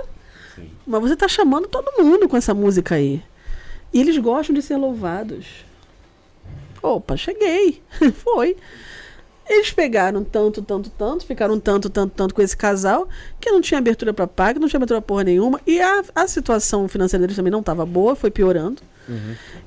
mas 0.87 1.01
você 1.01 1.17
tá 1.17 1.27
chamando 1.27 1.69
todo 1.69 2.03
mundo 2.03 2.29
com 2.29 2.37
essa 2.37 2.53
música 2.53 2.97
aí. 2.97 3.23
E 3.93 4.01
eles 4.01 4.19
gostam 4.19 4.55
de 4.55 4.61
ser 4.61 4.77
louvados. 4.77 5.65
Opa, 6.83 7.17
cheguei. 7.17 7.83
Foi. 8.17 8.57
Eles 9.49 9.71
pegaram 9.71 10.25
tanto, 10.25 10.61
tanto, 10.61 10.91
tanto, 10.91 11.25
ficaram 11.25 11.59
tanto, 11.59 11.89
tanto, 11.89 12.13
tanto 12.15 12.35
com 12.35 12.43
esse 12.43 12.57
casal, 12.57 13.09
que 13.41 13.51
não 13.51 13.61
tinha 13.61 13.79
abertura 13.79 14.13
pra 14.13 14.27
paga, 14.27 14.59
não 14.59 14.69
tinha 14.69 14.79
abertura 14.79 15.01
porra 15.01 15.23
nenhuma, 15.23 15.61
e 15.65 15.81
a, 15.81 16.03
a 16.17 16.27
situação 16.27 16.89
financeira 16.89 17.23
deles 17.23 17.37
também 17.37 17.53
não 17.53 17.61
estava 17.61 17.87
boa, 17.87 18.17
foi 18.17 18.31
piorando. 18.31 18.83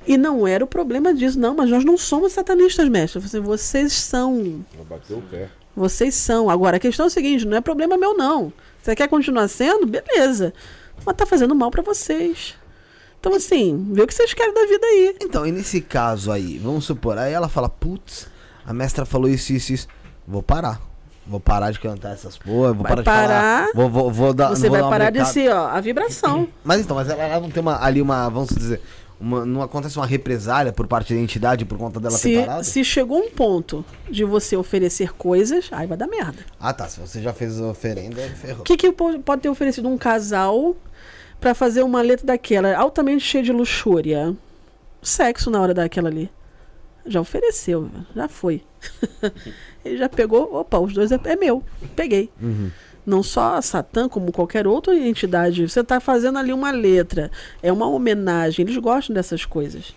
E 0.06 0.18
não 0.18 0.48
era 0.48 0.64
o 0.64 0.68
problema 0.68 1.14
disso, 1.14 1.40
não, 1.40 1.56
mas 1.56 1.69
nós 1.69 1.85
não 1.85 1.98
somos 1.98 2.34
satanistas, 2.34 2.88
mestre. 2.90 3.19
Assim, 3.24 3.40
vocês 3.40 3.93
são. 3.93 4.66
Ela 4.74 4.85
bateu 4.85 5.18
o 5.18 5.22
pé. 5.22 5.50
Vocês 5.76 6.16
são. 6.16 6.50
Agora, 6.50 6.77
a 6.77 6.80
questão 6.80 7.06
é 7.06 7.08
o 7.08 7.11
seguinte: 7.11 7.45
não 7.45 7.58
é 7.58 7.61
problema 7.61 7.98
meu, 7.98 8.16
não. 8.16 8.51
Você 8.82 8.95
quer 8.95 9.08
continuar 9.08 9.48
sendo? 9.48 9.85
Beleza. 9.85 10.53
Mas 11.06 11.16
tá 11.16 11.26
fazendo 11.26 11.56
mal 11.56 11.72
pra 11.72 11.82
vocês. 11.82 12.56
Então, 13.19 13.34
assim, 13.34 13.88
vê 13.92 14.01
o 14.01 14.08
que 14.08 14.14
vocês 14.14 14.34
querem 14.34 14.53
da 14.53 14.66
vida 14.66 14.85
aí. 14.85 15.16
Então, 15.22 15.45
e 15.45 15.51
nesse 15.51 15.82
caso 15.82 16.32
aí, 16.32 16.58
vamos 16.58 16.85
supor, 16.85 17.18
aí 17.18 17.34
ela 17.34 17.50
fala, 17.50 17.68
putz, 17.68 18.27
a 18.66 18.74
mestra 18.74 19.06
falou 19.06 19.30
isso, 19.30 19.51
isso, 19.51 19.74
isso. 19.74 19.88
Vou 20.26 20.42
parar. 20.42 20.82
Vou 21.27 21.40
parar 21.40 21.69
de 21.69 21.80
cantar 21.80 22.14
essas 22.14 22.38
porra, 22.38 22.74
vou 22.74 22.82
Vai 22.84 22.95
parar 22.95 23.01
de 23.01 23.06
parar, 23.06 23.27
falar. 23.27 23.72
Vou, 23.76 23.90
vou, 23.90 24.11
vou 24.11 24.34
dar, 24.34 24.50
Você 24.50 24.64
vou 24.64 24.72
vai 24.72 24.80
dar 24.80 24.85
uma 24.85 24.92
parar 24.92 25.09
de 25.11 25.26
ser, 25.26 25.53
ó, 25.53 25.68
a 25.68 25.80
vibração. 25.80 26.48
Mas 26.64 26.82
então, 26.82 26.95
mas 26.95 27.08
ela, 27.08 27.22
ela 27.22 27.42
não 27.42 27.51
tem 27.51 27.61
uma, 27.61 27.84
ali 27.84 28.01
uma, 28.01 28.27
vamos 28.30 28.50
dizer, 28.50 28.82
uma, 29.20 29.46
não 29.46 29.62
acontece 29.62 29.98
uma 29.98 30.06
represália 30.06 30.72
por 30.72 30.88
parte 30.88 31.14
da 31.14 31.20
entidade 31.20 31.66
por 31.66 31.78
conta 31.78 32.00
dela 32.00 32.14
ter 32.18 32.22
Se, 32.22 32.40
parado? 32.40 32.64
se 32.64 32.84
chegou 32.84 33.20
um 33.20 33.30
ponto 33.30 33.84
de 34.10 34.24
você 34.24 34.56
oferecer 34.56 35.14
coisas, 35.14 35.68
aí 35.72 35.86
vai 35.88 35.98
dar 35.98 36.08
merda. 36.08 36.40
Ah 36.60 36.74
tá, 36.74 36.88
se 36.88 37.00
você 37.00 37.22
já 37.22 37.34
fez 37.34 37.60
a 37.60 37.68
oferenda, 37.68 38.22
ferrou. 38.36 38.62
O 38.62 38.64
que, 38.64 38.78
que 38.78 38.92
po- 38.92 39.20
pode 39.20 39.42
ter 39.42 39.50
oferecido 39.50 39.88
um 39.90 39.98
casal 39.98 40.76
pra 41.40 41.54
fazer 41.54 41.84
uma 41.84 42.02
letra 42.02 42.26
daquela, 42.28 42.76
altamente 42.78 43.24
cheia 43.24 43.44
de 43.44 43.52
luxúria? 43.52 44.36
Sexo 45.02 45.50
na 45.50 45.62
hora 45.62 45.74
daquela 45.74 46.10
ali. 46.10 46.30
Já 47.06 47.22
ofereceu, 47.22 47.90
já 48.16 48.28
foi. 48.28 48.62
Ele 49.84 49.98
já 49.98 50.10
pegou, 50.10 50.54
opa, 50.56 50.78
os 50.80 50.94
dois 50.94 51.12
é, 51.12 51.20
é 51.24 51.36
meu. 51.36 51.64
Peguei. 51.96 52.30
Não 53.06 53.24
só 53.24 53.61
Satã, 53.61 54.08
como 54.08 54.32
qualquer 54.32 54.68
outra 54.68 54.95
entidade. 54.95 55.68
Você 55.68 55.80
está 55.80 56.00
fazendo 56.00 56.38
ali 56.38 56.53
uma 56.53 56.72
letra, 56.72 57.32
é 57.61 57.72
uma 57.72 57.88
homenagem. 57.88 58.66
Eles 58.66 58.78
gostam 58.78 59.14
dessas 59.14 59.45
coisas. 59.45 59.95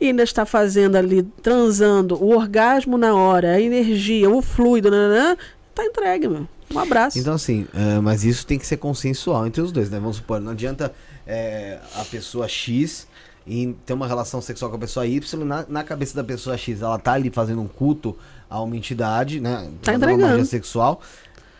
E 0.00 0.06
ainda 0.06 0.22
está 0.22 0.44
fazendo 0.44 0.96
ali, 0.96 1.22
transando, 1.42 2.22
o 2.22 2.34
orgasmo 2.34 2.98
na 2.98 3.14
hora, 3.14 3.52
a 3.52 3.60
energia, 3.60 4.28
o 4.28 4.42
fluido, 4.42 4.90
nananã, 4.90 5.36
tá 5.74 5.84
entregue, 5.84 6.28
meu. 6.28 6.48
Um 6.74 6.78
abraço. 6.78 7.18
Então 7.18 7.34
assim, 7.34 7.66
é, 7.72 8.00
mas 8.00 8.24
isso 8.24 8.46
tem 8.46 8.58
que 8.58 8.66
ser 8.66 8.78
consensual 8.78 9.46
entre 9.46 9.62
os 9.62 9.70
dois, 9.70 9.88
né? 9.90 9.98
Vamos 10.00 10.16
supor, 10.16 10.40
não 10.40 10.52
adianta 10.52 10.92
é, 11.26 11.78
a 11.94 12.04
pessoa 12.04 12.48
X 12.48 13.06
e 13.46 13.74
ter 13.84 13.92
uma 13.92 14.06
relação 14.06 14.40
sexual 14.40 14.70
com 14.70 14.76
a 14.76 14.80
pessoa 14.80 15.06
Y, 15.06 15.44
na, 15.44 15.64
na 15.68 15.84
cabeça 15.84 16.16
da 16.16 16.24
pessoa 16.24 16.56
X, 16.56 16.80
ela 16.82 16.98
tá 16.98 17.12
ali 17.12 17.30
fazendo 17.30 17.60
um 17.60 17.68
culto 17.68 18.16
a 18.48 18.60
uma 18.60 18.76
entidade, 18.76 19.40
né? 19.40 19.68
Tá 19.82 19.92
uma 19.92 19.96
entregando. 19.96 20.28
magia 20.28 20.44
sexual. 20.44 21.00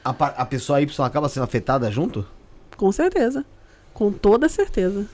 A, 0.04 0.10
a 0.10 0.44
pessoa 0.44 0.80
Y 0.82 1.00
acaba 1.04 1.28
sendo 1.28 1.44
afetada 1.44 1.90
junto? 1.90 2.26
Com 2.76 2.92
certeza. 2.92 3.44
Com 3.92 4.12
toda 4.12 4.48
certeza. 4.48 5.06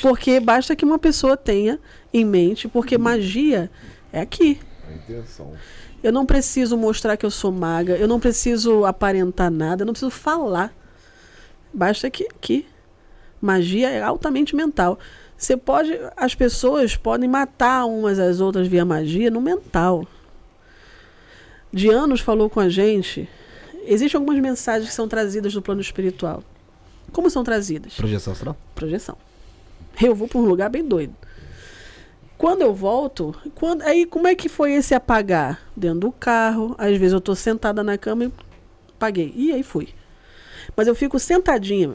Porque 0.00 0.38
basta 0.38 0.76
que 0.76 0.84
uma 0.84 0.98
pessoa 0.98 1.36
tenha 1.36 1.80
em 2.12 2.24
mente, 2.24 2.68
porque 2.68 2.96
magia 2.96 3.70
é 4.12 4.20
aqui. 4.20 4.60
A 4.88 4.92
intenção. 4.92 5.52
Eu 6.02 6.12
não 6.12 6.26
preciso 6.26 6.76
mostrar 6.76 7.16
que 7.16 7.24
eu 7.24 7.30
sou 7.30 7.50
maga, 7.50 7.96
eu 7.96 8.06
não 8.06 8.20
preciso 8.20 8.84
aparentar 8.84 9.50
nada, 9.50 9.82
eu 9.82 9.86
não 9.86 9.92
preciso 9.92 10.10
falar. 10.10 10.72
Basta 11.72 12.10
que 12.10 12.24
aqui. 12.24 12.66
Magia 13.40 13.90
é 13.90 14.02
altamente 14.02 14.54
mental. 14.54 14.98
Você 15.36 15.56
pode, 15.56 15.98
as 16.16 16.34
pessoas 16.34 16.96
podem 16.96 17.28
matar 17.28 17.84
umas 17.86 18.18
às 18.18 18.40
outras 18.40 18.68
via 18.68 18.84
magia 18.84 19.30
no 19.30 19.40
mental. 19.40 20.06
Dianos 21.72 22.20
falou 22.20 22.48
com 22.48 22.60
a 22.60 22.68
gente. 22.68 23.28
Existem 23.84 24.18
algumas 24.18 24.40
mensagens 24.40 24.88
que 24.88 24.94
são 24.94 25.08
trazidas 25.08 25.52
do 25.52 25.62
plano 25.62 25.80
espiritual. 25.80 26.42
Como 27.12 27.28
são 27.28 27.44
trazidas? 27.44 27.94
Projeção 27.94 28.32
astral? 28.32 28.56
projeção. 28.74 29.16
Eu 30.00 30.14
vou 30.14 30.26
para 30.26 30.38
um 30.38 30.44
lugar 30.44 30.70
bem 30.70 30.84
doido. 30.84 31.14
Quando 32.38 32.62
eu 32.62 32.74
volto, 32.74 33.34
quando, 33.54 33.82
aí 33.82 34.04
como 34.04 34.26
é 34.26 34.34
que 34.34 34.48
foi 34.48 34.72
esse 34.72 34.94
apagar? 34.94 35.60
Dentro 35.76 36.00
do 36.00 36.12
carro, 36.12 36.74
às 36.78 36.96
vezes 36.96 37.12
eu 37.12 37.20
tô 37.20 37.34
sentada 37.34 37.84
na 37.84 37.96
cama 37.96 38.24
e 38.24 38.32
apaguei. 38.90 39.32
E 39.36 39.52
aí 39.52 39.62
fui. 39.62 39.90
Mas 40.76 40.88
eu 40.88 40.94
fico 40.94 41.18
sentadinha, 41.18 41.94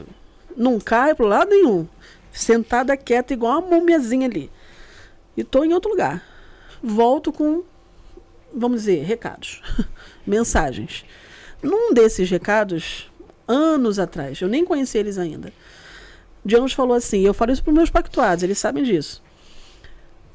não 0.56 0.78
caio 0.78 1.16
pro 1.16 1.26
lado 1.26 1.50
nenhum. 1.50 1.86
Sentada 2.32 2.96
quieta, 2.96 3.32
igual 3.32 3.58
uma 3.58 3.76
múmiazinha 3.76 4.26
ali. 4.26 4.50
E 5.36 5.44
tô 5.44 5.64
em 5.64 5.74
outro 5.74 5.90
lugar. 5.90 6.22
Volto 6.82 7.32
com, 7.32 7.62
vamos 8.54 8.80
dizer, 8.80 9.02
recados, 9.02 9.60
mensagens. 10.26 11.04
Num 11.62 11.92
desses 11.92 12.30
recados, 12.30 13.10
anos 13.46 13.98
atrás, 13.98 14.40
eu 14.40 14.48
nem 14.48 14.64
conheci 14.64 14.98
eles 14.98 15.18
ainda. 15.18 15.52
Dianos 16.44 16.72
falou 16.72 16.96
assim, 16.96 17.20
eu 17.20 17.34
falo 17.34 17.52
isso 17.52 17.62
para 17.62 17.72
meus 17.72 17.90
pactuados, 17.90 18.42
eles 18.42 18.58
sabem 18.58 18.84
disso. 18.84 19.22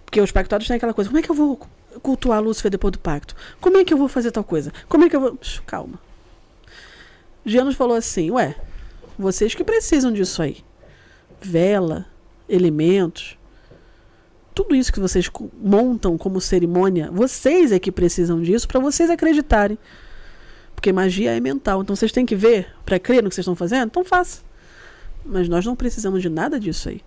Porque 0.06 0.20
os 0.22 0.32
pactuados 0.32 0.68
têm 0.68 0.76
aquela 0.76 0.94
coisa, 0.94 1.10
como 1.10 1.20
é 1.20 1.24
que 1.24 1.32
eu 1.32 1.36
vou 1.36 1.60
cultuar 2.02 2.42
Lúcifer 2.42 2.70
depois 2.70 2.92
do 2.92 3.00
pacto? 3.00 3.36
Como 3.62 3.78
é 3.78 3.86
que 3.86 3.94
eu 3.94 3.98
vou 3.98 4.08
fazer 4.08 4.32
tal 4.32 4.44
coisa? 4.44 4.72
Como 4.88 5.06
é 5.06 5.10
que 5.10 5.16
eu 5.16 5.22
vou... 5.22 5.36
Psh, 5.36 5.62
calma. 5.66 6.00
Dianos 7.46 7.76
falou 7.76 7.96
assim, 7.96 8.32
ué, 8.32 8.56
vocês 9.18 9.56
que 9.56 9.64
precisam 9.64 10.12
disso 10.12 10.42
aí. 10.42 10.58
Vela, 11.42 12.06
elementos, 12.48 13.38
tudo 14.54 14.76
isso 14.76 14.94
que 14.94 15.00
vocês 15.00 15.30
montam 15.60 16.18
como 16.18 16.40
cerimônia, 16.40 17.10
vocês 17.12 17.72
é 17.72 17.80
que 17.80 17.92
precisam 17.92 18.42
disso 18.42 18.68
para 18.68 18.80
vocês 18.80 19.10
acreditarem. 19.10 19.78
Porque 20.84 20.92
magia 20.92 21.32
é 21.32 21.40
mental, 21.40 21.82
então 21.82 21.96
vocês 21.96 22.12
têm 22.12 22.26
que 22.26 22.36
ver 22.36 22.68
para 22.84 23.00
crer 23.00 23.24
no 23.24 23.30
que 23.30 23.36
vocês 23.36 23.46
estão 23.46 23.56
fazendo, 23.56 23.86
então 23.86 24.04
faça. 24.04 24.42
Mas 25.24 25.48
nós 25.48 25.66
não 25.66 25.78
precisamos 25.78 26.22
de 26.22 26.28
nada 26.28 26.60
disso 26.60 26.90
aí. 26.90 27.00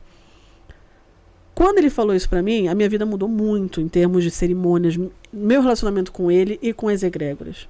Quando 1.54 1.76
ele 1.76 1.90
falou 1.90 2.16
isso 2.16 2.26
pra 2.26 2.40
mim, 2.40 2.68
a 2.68 2.74
minha 2.74 2.88
vida 2.88 3.04
mudou 3.04 3.28
muito 3.28 3.78
em 3.78 3.86
termos 3.86 4.24
de 4.24 4.30
cerimônias, 4.30 4.98
meu 5.30 5.60
relacionamento 5.60 6.10
com 6.10 6.30
ele 6.30 6.58
e 6.62 6.72
com 6.72 6.88
as 6.88 7.02
egrégoras. 7.02 7.68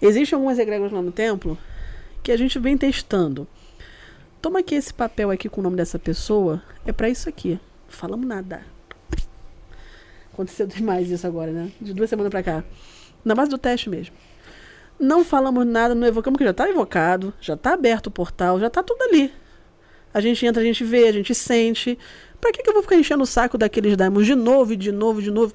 Existem 0.00 0.34
algumas 0.34 0.58
egrégoras 0.58 0.90
lá 0.90 1.02
no 1.02 1.12
templo 1.12 1.58
que 2.22 2.32
a 2.32 2.36
gente 2.38 2.58
vem 2.58 2.78
testando. 2.78 3.46
Toma 4.40 4.60
aqui 4.60 4.76
esse 4.76 4.94
papel 4.94 5.30
aqui 5.30 5.46
com 5.46 5.60
o 5.60 5.64
nome 5.64 5.76
dessa 5.76 5.98
pessoa, 5.98 6.62
é 6.86 6.92
pra 6.92 7.10
isso 7.10 7.28
aqui. 7.28 7.60
Falamos 7.86 8.26
nada. 8.26 8.62
Aconteceu 10.32 10.64
demais 10.66 11.10
isso 11.10 11.26
agora, 11.26 11.52
né? 11.52 11.70
De 11.82 11.92
duas 11.92 12.08
semanas 12.08 12.30
pra 12.30 12.42
cá. 12.42 12.64
Na 13.22 13.34
base 13.34 13.50
do 13.50 13.58
teste 13.58 13.90
mesmo. 13.90 14.14
Não 14.98 15.24
falamos 15.24 15.66
nada, 15.66 15.94
não 15.94 16.06
evocamos, 16.06 16.36
porque 16.36 16.44
já 16.44 16.50
está 16.50 16.68
evocado, 16.68 17.32
já 17.40 17.54
está 17.54 17.74
aberto 17.74 18.06
o 18.06 18.10
portal, 18.10 18.58
já 18.58 18.68
está 18.68 18.82
tudo 18.82 19.02
ali. 19.02 19.32
A 20.12 20.20
gente 20.20 20.46
entra, 20.46 20.62
a 20.62 20.64
gente 20.64 20.82
vê, 20.82 21.08
a 21.08 21.12
gente 21.12 21.34
sente. 21.34 21.98
Pra 22.40 22.50
que, 22.50 22.62
que 22.62 22.68
eu 22.68 22.72
vou 22.72 22.82
ficar 22.82 22.96
enchendo 22.96 23.22
o 23.22 23.26
saco 23.26 23.58
daqueles 23.58 23.96
daimons 23.96 24.26
de 24.26 24.34
novo, 24.34 24.72
e 24.72 24.76
de 24.76 24.90
novo, 24.90 25.20
de 25.20 25.30
novo? 25.30 25.54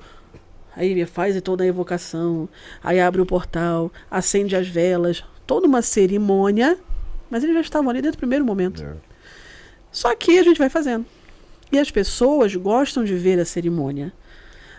Aí 0.75 1.05
faz 1.05 1.39
toda 1.41 1.63
a 1.63 1.67
evocação, 1.67 2.47
aí 2.83 2.99
abre 2.99 3.21
o 3.21 3.25
portal, 3.25 3.91
acende 4.09 4.55
as 4.55 4.67
velas, 4.67 5.23
toda 5.45 5.67
uma 5.67 5.81
cerimônia, 5.81 6.77
mas 7.29 7.43
eles 7.43 7.55
já 7.55 7.61
estavam 7.61 7.89
ali 7.89 8.01
desde 8.01 8.15
o 8.15 8.19
primeiro 8.19 8.45
momento. 8.45 8.83
É. 8.83 8.93
Só 9.91 10.15
que 10.15 10.39
a 10.39 10.43
gente 10.43 10.57
vai 10.57 10.69
fazendo. 10.69 11.05
E 11.71 11.79
as 11.79 11.89
pessoas 11.89 12.55
gostam 12.55 13.03
de 13.03 13.15
ver 13.15 13.39
a 13.39 13.45
cerimônia. 13.45 14.13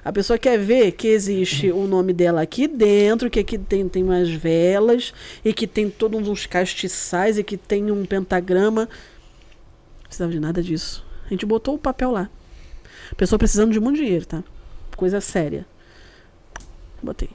A 0.04 0.12
pessoa 0.12 0.36
quer 0.36 0.58
ver 0.58 0.92
que 0.92 1.06
existe 1.06 1.70
o 1.70 1.86
nome 1.86 2.12
dela 2.12 2.42
aqui 2.42 2.66
dentro, 2.66 3.30
que 3.30 3.38
aqui 3.38 3.56
tem, 3.56 3.88
tem 3.88 4.02
umas 4.02 4.28
velas, 4.28 5.14
e 5.44 5.54
que 5.54 5.66
tem 5.66 5.88
todos 5.88 6.28
uns 6.28 6.44
castiçais, 6.44 7.38
e 7.38 7.44
que 7.44 7.56
tem 7.56 7.90
um 7.90 8.04
pentagrama. 8.04 8.88
Não 8.88 10.02
precisava 10.04 10.32
de 10.32 10.40
nada 10.40 10.60
disso. 10.60 11.04
A 11.24 11.28
gente 11.28 11.46
botou 11.46 11.76
o 11.76 11.78
papel 11.78 12.10
lá. 12.10 12.28
Pessoa 13.16 13.38
precisando 13.38 13.72
de 13.72 13.78
muito 13.78 13.96
dinheiro, 13.96 14.26
tá? 14.26 14.42
Coisa 14.96 15.20
séria. 15.20 15.64
Botei. 17.00 17.30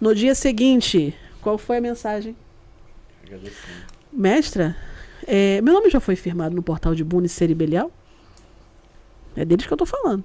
No 0.00 0.14
dia 0.14 0.34
seguinte, 0.34 1.14
qual 1.42 1.58
foi 1.58 1.78
a 1.78 1.80
mensagem? 1.80 2.36
Mestra, 4.12 4.76
é, 5.26 5.60
meu 5.60 5.74
nome 5.74 5.90
já 5.90 6.00
foi 6.00 6.16
firmado 6.16 6.54
no 6.54 6.62
portal 6.62 6.94
de 6.94 7.02
Buni 7.02 7.28
Ceribelial? 7.28 7.90
É 9.36 9.44
deles 9.44 9.66
que 9.66 9.72
eu 9.72 9.76
tô 9.76 9.86
falando. 9.86 10.24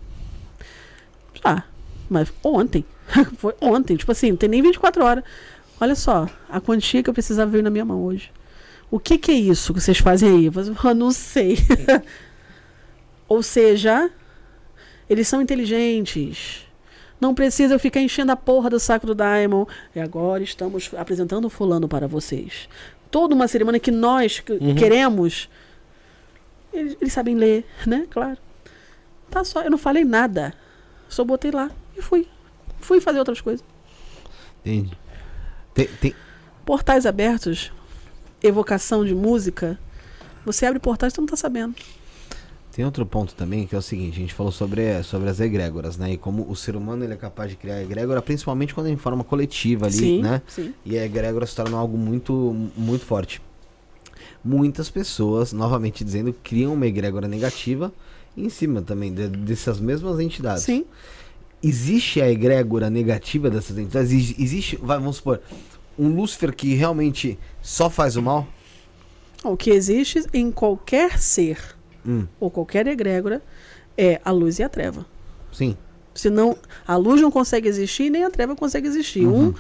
Mas 2.10 2.32
ontem. 2.44 2.86
foi 3.38 3.54
ontem. 3.62 3.96
Tipo 3.96 4.12
assim, 4.12 4.30
não 4.32 4.38
tem 4.38 4.50
nem 4.50 4.62
24 4.62 5.04
horas. 5.04 5.24
Olha 5.80 5.96
só, 5.96 6.28
a 6.50 6.62
quantia 6.62 7.04
que 7.04 7.10
eu 7.10 7.14
precisava 7.14 7.50
ver 7.52 7.62
na 7.64 7.70
minha 7.70 7.84
mão 7.86 8.04
hoje. 8.04 8.32
O 8.90 9.00
que, 9.00 9.18
que 9.18 9.32
é 9.32 9.36
isso 9.36 9.74
que 9.74 9.82
vocês 9.82 9.98
fazem 9.98 10.30
aí? 10.30 10.46
Eu 10.46 10.52
falo, 10.76 10.90
"Eu 10.92 10.96
não 10.96 11.12
sei. 11.12 11.58
Ou 13.28 13.42
seja, 13.42 14.10
eles 15.10 15.28
são 15.28 15.42
inteligentes. 15.42 16.66
Não 17.20 17.34
precisa 17.34 17.74
eu 17.74 17.80
ficar 17.80 18.00
enchendo 18.02 18.32
a 18.32 18.36
porra 18.36 18.70
do 18.70 18.80
saco 18.80 19.08
do 19.08 19.16
Daimon. 19.16 19.66
E 19.96 20.00
agora 20.00 20.44
estamos 20.44 20.92
apresentando 20.96 21.46
o 21.46 21.50
fulano 21.50 21.88
para 21.88 22.08
vocês. 22.08 22.70
Toda 23.10 23.34
uma 23.34 23.48
cerimônia 23.48 23.80
que 23.80 23.92
nós 23.92 24.40
que- 24.40 24.74
queremos. 24.76 25.50
Eles, 26.74 26.98
eles 27.00 27.14
sabem 27.14 27.36
ler, 27.36 27.66
né? 27.88 28.06
Claro. 28.10 28.38
Tá 29.32 29.44
só, 29.44 29.62
eu 29.62 29.72
não 29.72 29.78
falei 29.78 30.04
nada. 30.04 30.54
Só 31.16 31.24
botei 31.24 31.50
lá 31.50 31.72
e 31.98 32.02
fui. 32.02 32.28
Fui 32.82 33.00
fazer 33.00 33.20
outras 33.20 33.40
coisas. 33.40 33.64
Entendi. 34.66 34.92
Tem, 35.74 35.88
tem- 35.88 36.16
Portais 36.66 37.06
abertos, 37.06 37.72
evocação 38.44 39.06
de 39.06 39.16
música. 39.16 39.80
Você 40.46 40.66
abre 40.66 40.78
portais 40.78 41.14
e 41.14 41.16
você 41.16 41.22
não 41.22 41.28
tá 41.28 41.38
sabendo. 41.38 41.74
Tem 42.74 42.84
outro 42.84 43.06
ponto 43.06 43.34
também 43.34 43.66
que 43.66 43.74
é 43.74 43.78
o 43.78 43.82
seguinte, 43.82 44.18
a 44.18 44.20
gente 44.20 44.34
falou 44.34 44.52
sobre, 44.52 45.02
sobre 45.04 45.30
as 45.30 45.40
egrégoras, 45.40 45.96
né? 45.96 46.12
E 46.12 46.18
como 46.18 46.52
o 46.52 46.54
ser 46.54 46.76
humano 46.76 47.06
ele 47.06 47.14
é 47.14 47.18
capaz 47.18 47.50
de 47.50 47.56
criar 47.56 47.82
egrégora, 47.82 48.22
principalmente 48.22 48.74
quando 48.76 48.88
é 48.88 48.92
em 48.92 48.98
forma 48.98 49.24
coletiva 49.24 49.86
ali, 49.86 49.96
sim, 49.96 50.22
né? 50.22 50.42
sim. 50.46 50.74
E 50.84 50.98
a 50.98 51.06
egrégora 51.06 51.46
se 51.46 51.56
torna 51.56 51.78
algo 51.78 51.98
muito, 51.98 52.34
muito 52.76 53.06
forte. 53.06 53.42
Muitas 54.44 54.90
pessoas, 54.90 55.54
novamente 55.54 56.04
dizendo, 56.04 56.34
criam 56.44 56.74
uma 56.74 56.86
egrégora 56.86 57.26
negativa 57.26 57.94
em 58.38 58.50
cima 58.50 58.82
também 58.82 59.14
de- 59.14 59.28
dessas 59.28 59.80
mesmas 59.80 60.20
entidades. 60.20 60.64
Sim. 60.64 60.86
Existe 61.64 62.22
a 62.22 62.30
egrégora 62.30 62.90
negativa 62.90 63.50
dessas 63.50 63.78
entidades? 63.78 64.12
Exi- 64.12 64.36
Existe, 64.40 64.76
vai, 64.78 64.98
vamos 65.00 65.18
supor, 65.18 65.42
um 65.98 66.10
Lúcifer 66.10 66.54
que 66.54 66.74
realmente 66.76 67.40
só 67.62 67.90
faz 67.90 68.16
o 68.16 68.22
mal? 68.22 68.48
O 69.44 69.56
que 69.56 69.70
existe 69.72 70.24
em 70.34 70.52
qualquer 70.52 71.18
ser 71.20 71.58
Hum, 72.08 72.28
ou 72.40 72.52
qualquer 72.52 72.86
egrégora 72.88 73.42
é 73.98 74.20
a 74.24 74.32
luz 74.32 74.60
e 74.60 74.64
a 74.64 74.70
treva. 74.70 75.06
sim. 75.52 75.76
Senão, 76.14 76.56
a 76.88 76.96
luz 76.96 77.20
não 77.20 77.30
consegue 77.30 77.68
existir 77.68 78.10
nem 78.10 78.24
a 78.24 78.30
treva 78.30 78.56
consegue 78.56 78.88
existir. 78.88 79.26
Uhum. 79.28 79.48
Um 79.50 79.54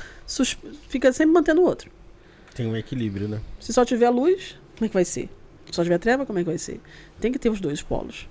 fica 0.88 1.12
sempre 1.12 1.34
mantendo 1.34 1.60
o 1.60 1.66
outro. 1.66 1.92
Tem 2.54 2.66
um 2.66 2.78
equilíbrio, 2.78 3.28
né? 3.28 3.42
Se 3.60 3.74
só 3.74 3.84
tiver 3.84 4.10
luz, 4.10 4.56
como 4.78 4.86
é 4.86 4.88
que 4.88 4.94
vai 4.94 5.04
ser? 5.04 5.28
Se 5.66 5.74
só 5.76 5.84
tiver 5.84 5.98
treva, 5.98 6.26
como 6.26 6.40
é 6.40 6.44
que 6.44 6.50
vai 6.50 6.58
ser? 6.58 6.80
Tem 7.20 7.30
que 7.30 7.38
ter 7.38 7.50
os 7.50 7.60
dois 7.60 7.82
polos. 7.82 8.26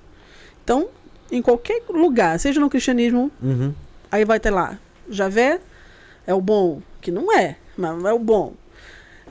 Então, 0.64 0.88
em 1.30 1.42
qualquer 1.42 1.82
lugar, 1.90 2.38
seja 2.40 2.58
no 2.58 2.70
cristianismo, 2.70 3.30
Uhum. 3.42 3.74
aí 4.10 4.24
vai 4.24 4.40
ter 4.40 4.50
lá, 4.50 4.78
Javé 5.08 5.60
é 6.26 6.32
o 6.34 6.40
bom, 6.40 6.80
que 7.02 7.10
não 7.10 7.30
é, 7.36 7.56
mas 7.76 8.02
é 8.04 8.12
o 8.12 8.18
bom. 8.18 8.54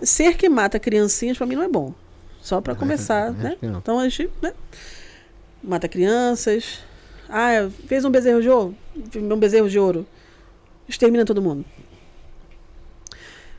Ser 0.01 0.37
que 0.37 0.47
mata 0.47 0.79
criancinhas, 0.79 1.37
pra 1.37 1.47
mim, 1.47 1.55
não 1.55 1.63
é 1.63 1.67
bom. 1.67 1.93
Só 2.41 2.61
pra 2.61 2.75
começar, 2.75 3.31
né? 3.31 3.57
Então 3.61 3.99
a 3.99 4.07
gente 4.07 4.29
né? 4.41 4.53
mata 5.63 5.87
crianças. 5.87 6.79
Ah, 7.29 7.69
fez 7.87 8.05
um 8.05 8.11
bezerro 8.11 8.41
de 8.41 8.49
ouro, 8.49 8.75
um 9.15 9.37
bezerro 9.39 9.69
de 9.69 9.79
ouro. 9.79 10.05
Extermina 10.87 11.25
todo 11.25 11.41
mundo. 11.41 11.63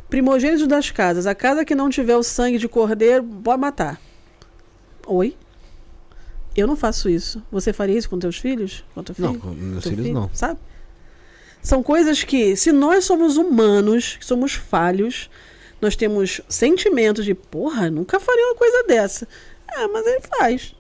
Primogênitos 0.09 0.67
das 0.69 0.91
casas. 0.91 1.27
A 1.27 1.35
casa 1.35 1.65
que 1.65 1.75
não 1.75 1.89
tiver 1.89 2.17
o 2.17 2.23
sangue 2.23 2.59
de 2.59 2.69
cordeiro, 2.69 3.25
pode 3.43 3.61
matar. 3.61 4.01
Oi? 5.07 5.37
Eu 6.57 6.67
não 6.67 6.77
faço 6.77 7.09
isso. 7.09 7.43
Você 7.51 7.73
faria 7.73 7.97
isso 7.99 8.09
com 8.09 8.19
teus 8.19 8.37
filhos? 8.39 8.85
Com 8.95 9.03
teu 9.03 9.15
filho? 9.15 9.29
Não, 9.29 9.39
com 9.39 9.49
meus 9.51 9.83
teu 9.83 9.91
filhos 9.93 10.07
filho? 10.07 10.15
não. 10.21 10.31
Sabe? 10.33 10.59
São 11.63 11.83
coisas 11.83 12.23
que, 12.23 12.55
se 12.57 12.71
nós 12.73 13.05
somos 13.05 13.37
humanos, 13.37 14.17
que 14.19 14.27
somos 14.27 14.53
falhos, 14.53 15.31
nós 15.81 15.97
temos 15.97 16.41
sentimentos 16.49 17.25
de, 17.25 17.35
porra, 17.35 17.91
nunca 17.91 18.21
faria 18.21 18.47
uma 18.49 18.55
coisa 18.55 18.85
dessa. 18.87 19.27
É, 19.73 19.89
mas 19.89 20.07
ele 20.07 20.21
faz. 20.39 20.75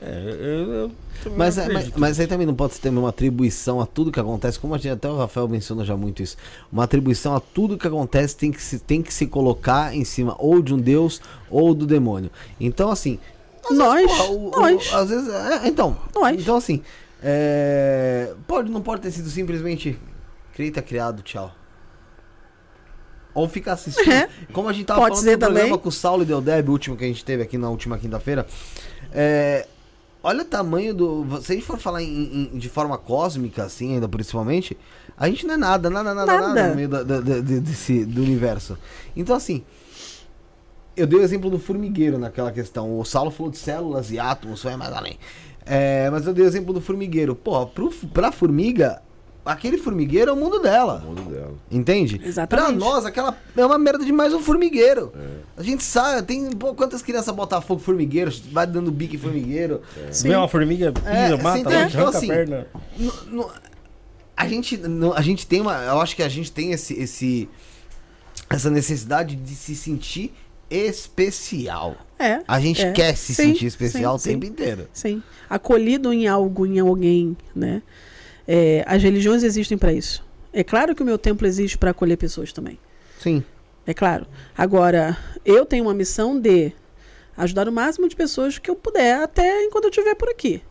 É, 0.00 0.22
eu, 0.26 0.72
eu 0.72 0.92
Mas, 1.36 1.56
é- 1.56 1.68
mas, 1.68 1.90
mas 1.96 2.20
aí 2.20 2.26
também 2.26 2.46
não 2.46 2.54
pode 2.54 2.78
ter 2.78 2.88
uma 2.90 3.08
atribuição 3.08 3.80
a 3.80 3.86
tudo 3.86 4.10
que 4.12 4.20
acontece, 4.20 4.58
como 4.58 4.74
a 4.74 4.78
gente, 4.78 4.90
até 4.90 5.08
o 5.08 5.16
Rafael 5.16 5.48
menciona 5.48 5.84
já 5.84 5.96
muito 5.96 6.22
isso. 6.22 6.36
Uma 6.72 6.84
atribuição 6.84 7.34
a 7.34 7.40
tudo 7.40 7.78
que 7.78 7.86
acontece 7.86 8.36
tem 8.36 8.50
que 8.50 8.60
se, 8.62 8.78
tem 8.78 9.02
que 9.02 9.12
se 9.12 9.26
colocar 9.26 9.94
em 9.94 10.04
cima 10.04 10.34
ou 10.38 10.60
de 10.60 10.74
um 10.74 10.78
deus 10.78 11.20
ou 11.50 11.74
do 11.74 11.86
demônio. 11.86 12.30
Então, 12.58 12.90
assim. 12.90 13.18
Às 13.70 13.76
Nós, 13.78 13.94
vezes, 14.02 14.16
porra, 14.16 14.30
o- 14.30 14.48
o- 14.48 14.50
nós. 14.60 14.92
às 14.94 15.08
vezes. 15.10 15.28
é, 15.28 15.68
então. 15.68 15.96
Nós. 16.14 16.40
Então, 16.40 16.56
assim. 16.56 16.82
é, 17.22 18.32
pode, 18.46 18.70
não 18.70 18.82
pode 18.82 19.02
ter 19.02 19.10
sido 19.10 19.28
simplesmente. 19.30 19.98
Criei, 20.54 20.70
tá 20.70 20.80
criado, 20.82 21.22
tchau. 21.22 21.52
Ou 23.34 23.48
ficar 23.48 23.74
assistindo. 23.74 24.10
É. 24.10 24.28
Como 24.52 24.68
a 24.68 24.72
gente 24.72 24.86
tava 24.86 25.00
Pode 25.00 25.16
falando 25.16 25.32
no 25.32 25.38
programa 25.38 25.64
também. 25.68 25.78
com 25.78 25.88
o 25.88 25.92
Saulo 25.92 26.22
e 26.22 26.26
Deldeb, 26.26 26.68
o 26.68 26.72
último 26.72 26.96
que 26.96 27.04
a 27.04 27.06
gente 27.06 27.22
teve 27.24 27.42
aqui 27.42 27.58
na 27.58 27.68
última 27.68 27.98
quinta-feira. 27.98 28.46
É, 29.12 29.66
olha 30.22 30.40
o 30.40 30.44
tamanho 30.44 30.94
do. 30.94 31.26
Se 31.42 31.52
a 31.52 31.54
gente 31.54 31.66
for 31.66 31.78
falar 31.78 32.02
em- 32.02 32.50
em- 32.54 32.58
de 32.58 32.68
forma 32.70 32.96
cósmica, 32.96 33.64
assim, 33.64 33.94
ainda 33.94 34.08
principalmente, 34.08 34.74
a 35.18 35.28
gente 35.28 35.46
não 35.46 35.52
é 35.54 35.56
nada, 35.58 35.90
nada, 35.90 36.14
nada, 36.14 36.32
nada, 36.36 36.48
Nada. 36.48 36.68
no 36.70 36.74
meio 36.76 36.88
da- 36.88 37.02
da- 37.02 37.20
da- 37.20 37.40
de- 37.40 37.60
desse, 37.60 38.06
do 38.06 38.22
universo. 38.22 38.78
Então, 39.14 39.36
assim. 39.36 39.62
Eu 40.96 41.06
dei 41.06 41.18
o 41.18 41.22
exemplo 41.22 41.50
do 41.50 41.58
formigueiro 41.58 42.18
naquela 42.18 42.50
questão. 42.50 42.98
O 42.98 43.04
Saulo 43.04 43.30
falou 43.30 43.50
de 43.52 43.58
células 43.58 44.10
e 44.10 44.18
átomos, 44.18 44.62
foi 44.62 44.74
mais 44.76 44.92
além. 44.92 45.18
É, 45.64 46.08
mas 46.10 46.26
eu 46.26 46.32
dei 46.32 46.44
o 46.44 46.48
exemplo 46.48 46.72
do 46.72 46.80
formigueiro. 46.80 47.34
Pô, 47.34 47.66
pro, 47.66 47.90
pra 48.14 48.32
formiga, 48.32 49.02
aquele 49.44 49.76
formigueiro 49.76 50.30
é 50.30 50.32
o 50.32 50.36
mundo 50.36 50.58
dela. 50.60 51.02
O 51.04 51.08
mundo 51.08 51.22
dela. 51.30 51.54
Entende? 51.70 52.20
Exatamente. 52.24 52.66
Pra 52.68 52.72
nós, 52.72 53.04
aquela 53.04 53.36
é 53.56 53.66
uma 53.66 53.76
merda 53.78 54.04
de 54.04 54.12
mais 54.12 54.32
um 54.32 54.40
formigueiro. 54.40 55.12
A 55.56 55.62
gente 55.62 55.82
sabe, 55.84 56.22
tem 56.26 56.50
pô, 56.52 56.72
quantas 56.74 57.02
crianças 57.02 57.34
botam 57.34 57.60
fogo 57.60 57.80
formigueiro, 57.80 58.32
vai 58.52 58.66
dando 58.66 58.90
bico 58.90 59.16
em 59.16 59.18
formigueiro. 59.18 59.82
Se 60.10 60.26
vê 60.28 60.34
uma 60.36 60.48
formiga, 60.48 60.92
pisa, 60.92 61.08
É, 61.08 61.30
mata, 61.36 61.42
você 61.42 61.58
entende? 61.58 61.74
arranca 61.76 61.88
Então, 61.96 62.06
a 62.06 62.10
assim, 62.10 62.28
perna. 62.28 62.66
No- 62.96 63.12
no- 63.26 63.50
a 64.36 64.46
gente 64.48 64.76
no- 64.76 65.12
a 65.14 65.20
gente 65.20 65.46
tem 65.46 65.60
uma, 65.60 65.74
eu 65.82 66.00
acho 66.00 66.14
que 66.16 66.22
a 66.22 66.28
gente 66.28 66.50
tem 66.52 66.72
esse 66.72 66.94
esse 66.94 67.48
essa 68.48 68.70
necessidade 68.70 69.34
de 69.34 69.54
se 69.56 69.74
sentir 69.74 70.32
especial. 70.70 71.96
É. 72.18 72.40
A 72.46 72.60
gente 72.60 72.82
é. 72.82 72.92
quer 72.92 73.16
se 73.16 73.34
Sim, 73.34 73.48
sentir 73.48 73.66
especial 73.66 74.18
sim, 74.18 74.30
o 74.30 74.32
tempo 74.32 74.46
sim. 74.46 74.52
inteiro. 74.52 74.88
Sim. 74.92 75.22
Acolhido 75.48 76.12
em 76.12 76.26
algo, 76.26 76.66
em 76.66 76.78
alguém, 76.78 77.36
né? 77.54 77.82
É, 78.48 78.84
as 78.86 79.02
religiões 79.02 79.42
existem 79.42 79.76
para 79.76 79.92
isso. 79.92 80.24
É 80.52 80.64
claro 80.64 80.94
que 80.94 81.02
o 81.02 81.06
meu 81.06 81.18
templo 81.18 81.46
existe 81.46 81.76
para 81.76 81.90
acolher 81.90 82.16
pessoas 82.16 82.52
também. 82.52 82.78
Sim. 83.18 83.44
É 83.86 83.92
claro. 83.92 84.26
Agora, 84.56 85.16
eu 85.44 85.66
tenho 85.66 85.84
uma 85.84 85.94
missão 85.94 86.38
de 86.38 86.72
ajudar 87.36 87.68
o 87.68 87.72
máximo 87.72 88.08
de 88.08 88.16
pessoas 88.16 88.58
que 88.58 88.70
eu 88.70 88.74
puder, 88.74 89.22
até 89.22 89.64
enquanto 89.64 89.84
eu 89.84 89.90
estiver 89.90 90.14
por 90.14 90.28
aqui. 90.28 90.62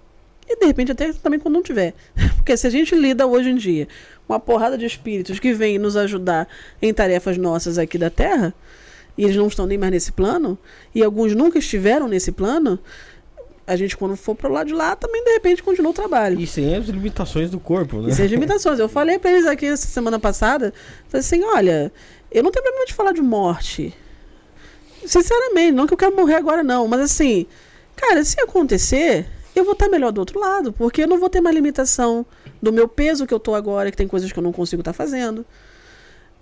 E 0.48 0.58
de 0.58 0.66
repente 0.66 0.92
até 0.92 1.12
também 1.14 1.40
quando 1.40 1.56
não 1.56 1.64
tiver. 1.64 1.94
Porque 2.36 2.56
se 2.58 2.68
a 2.68 2.70
gente 2.70 2.96
lida 2.96 3.26
hoje 3.26 3.50
em 3.50 3.56
dia 3.56 3.88
com 4.28 4.34
uma 4.34 4.40
porrada 4.40 4.78
de 4.78 4.86
espíritos 4.86 5.40
que 5.40 5.54
vêm 5.54 5.78
nos 5.78 5.96
ajudar 5.96 6.48
em 6.82 6.94
tarefas 6.94 7.38
nossas 7.38 7.78
aqui 7.78 7.98
da 7.98 8.10
Terra, 8.10 8.54
e 9.18 9.24
eles 9.24 9.36
não 9.36 9.48
estão 9.48 9.66
nem 9.66 9.78
mais 9.78 9.92
nesse 9.92 10.12
plano, 10.12 10.58
e 10.94 11.04
alguns 11.04 11.34
nunca 11.36 11.60
estiveram 11.60 12.08
nesse 12.08 12.32
plano, 12.32 12.80
a 13.68 13.76
gente 13.76 13.98
quando 13.98 14.16
for 14.16 14.36
pro 14.36 14.52
lado 14.52 14.68
de 14.68 14.74
lá 14.74 14.96
também 14.96 15.24
de 15.24 15.32
repente 15.32 15.64
continua 15.64 15.90
o 15.90 15.94
trabalho. 15.94 16.40
E 16.40 16.46
sem 16.46 16.76
as 16.76 16.86
limitações 16.86 17.50
do 17.50 17.60
corpo, 17.60 18.00
né? 18.00 18.10
E 18.10 18.14
sem 18.14 18.28
limitações. 18.28 18.78
Eu 18.78 18.88
falei 18.88 19.18
pra 19.18 19.32
eles 19.32 19.48
aqui 19.48 19.66
essa 19.66 19.88
semana 19.88 20.20
passada, 20.20 20.72
falei 21.08 21.22
assim, 21.22 21.44
olha, 21.44 21.92
Eu 22.36 22.44
não 22.44 22.52
tenho 22.52 22.64
problema 22.64 22.86
de 22.86 22.94
falar 22.94 23.14
de 23.14 23.22
morte. 23.22 23.94
Sinceramente, 25.06 25.72
não 25.72 25.88
que 25.88 25.94
eu 25.94 25.98
quero 25.98 26.14
morrer 26.14 26.36
agora, 26.36 26.64
não. 26.64 26.86
Mas 26.86 27.00
assim, 27.00 27.46
cara, 27.96 28.26
se 28.26 28.38
acontecer, 28.42 29.26
eu 29.56 29.64
vou 29.64 29.72
estar 29.72 29.88
melhor 29.88 30.12
do 30.12 30.20
outro 30.20 30.38
lado. 30.38 30.74
Porque 30.74 31.04
eu 31.04 31.08
não 31.08 31.18
vou 31.18 31.30
ter 31.30 31.40
mais 31.40 31.56
limitação 31.56 32.26
do 32.62 32.74
meu 32.74 32.90
peso 32.90 33.26
que 33.26 33.34
eu 33.34 33.40
tô 33.40 33.56
agora, 33.56 33.90
que 33.90 33.96
tem 33.96 34.06
coisas 34.06 34.34
que 34.34 34.38
eu 34.38 34.44
não 34.44 34.52
consigo 34.52 34.82
estar 34.82 34.92
fazendo. 34.92 35.46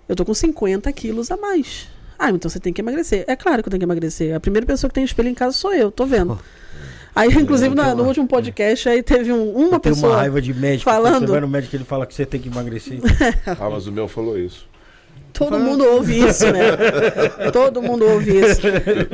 Eu 0.08 0.16
tô 0.16 0.24
com 0.24 0.34
50 0.34 0.92
quilos 0.92 1.30
a 1.30 1.36
mais. 1.36 1.88
Ah, 2.18 2.30
então 2.30 2.48
você 2.50 2.58
tem 2.60 2.72
que 2.72 2.80
emagrecer. 2.80 3.24
É 3.26 3.36
claro 3.36 3.62
que 3.62 3.68
eu 3.68 3.70
tenho 3.70 3.80
que 3.80 3.84
emagrecer. 3.84 4.34
A 4.34 4.40
primeira 4.40 4.66
pessoa 4.66 4.88
que 4.88 4.94
tem 4.94 5.04
espelho 5.04 5.28
em 5.28 5.34
casa 5.34 5.52
sou 5.56 5.72
eu, 5.74 5.90
tô 5.90 6.06
vendo. 6.06 6.38
Aí, 7.14 7.28
inclusive, 7.28 7.74
na- 7.74 7.94
no 7.94 8.04
último 8.04 8.26
podcast, 8.26 8.88
aí 8.88 9.02
teve 9.02 9.32
um- 9.32 9.36
uma 9.36 9.46
Eu 9.46 9.52
tenho 9.52 9.70
uma 9.70 9.80
pessoa. 9.80 10.16
raiva 10.16 10.42
de 10.42 10.52
médico. 10.52 10.90
falando- 10.90 11.26
Você 11.26 11.32
vai 11.32 11.40
no 11.40 11.48
médico 11.48 11.76
ele 11.76 11.84
fala 11.84 12.06
que 12.06 12.14
você 12.14 12.26
tem 12.26 12.40
que 12.40 12.48
emagrecer. 12.48 12.98
Ah, 13.60 13.70
mas 13.70 13.86
o 13.86 13.92
meu 13.92 14.08
falou 14.08 14.38
isso. 14.38 14.66
Todo 15.32 15.58
mundo 15.58 15.84
ouve 15.84 16.16
isso, 16.28 16.44
né? 16.52 16.60
Todo 17.52 17.82
mundo 17.82 18.04
ouve 18.04 18.36
isso. 18.40 18.60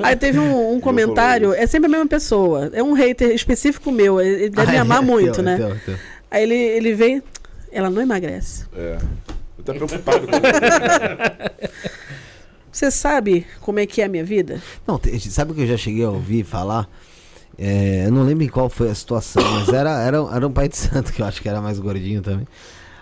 Aí 0.02 0.14
teve 0.16 0.38
um, 0.38 0.74
um 0.74 0.80
comentário, 0.80 1.54
é 1.54 1.66
sempre 1.66 1.86
a 1.86 1.90
mesma 1.90 2.06
pessoa. 2.06 2.70
É 2.74 2.82
um 2.82 2.92
hater 2.92 3.30
específico 3.34 3.90
meu. 3.90 4.20
Ele 4.20 4.50
deve 4.50 4.70
me 4.72 4.76
Ah, 4.78 4.82
amar 4.82 5.02
é, 5.02 5.06
muito, 5.06 5.32
teu, 5.36 5.42
né? 5.42 5.56
teu, 5.56 5.76
teu. 5.86 5.94
Aí 6.30 6.42
ele, 6.42 6.54
ele 6.54 6.92
vem. 6.94 7.22
Ela 7.72 7.88
não 7.88 8.02
emagrece. 8.02 8.64
É. 8.76 8.98
Eu 9.58 9.64
tô 9.64 9.72
preocupado 9.74 10.26
com 10.26 10.32
isso. 10.36 11.60
Você 12.73 12.90
sabe 12.90 13.47
como 13.60 13.78
é 13.81 13.86
que 13.86 14.00
é 14.00 14.05
a 14.05 14.08
minha 14.08 14.24
vida? 14.24 14.62
Não, 14.86 15.00
sabe 15.18 15.52
o 15.52 15.55
que 15.55 15.62
eu 15.62 15.66
já 15.66 15.76
cheguei 15.76 16.05
a 16.05 16.10
ouvir 16.10 16.44
falar? 16.44 16.89
É, 17.58 18.07
eu 18.07 18.12
não 18.12 18.23
lembro 18.23 18.44
em 18.44 18.49
qual 18.49 18.70
foi 18.70 18.90
a 18.90 18.94
situação, 18.94 19.42
mas 19.42 19.68
era, 19.68 20.00
era, 20.02 20.16
era 20.16 20.47
um 20.47 20.52
pai 20.52 20.68
de 20.68 20.76
santo 20.76 21.12
que 21.12 21.20
eu 21.20 21.26
acho 21.26 21.42
que 21.42 21.49
era 21.49 21.60
mais 21.60 21.78
gordinho 21.78 22.23
também. 22.23 22.47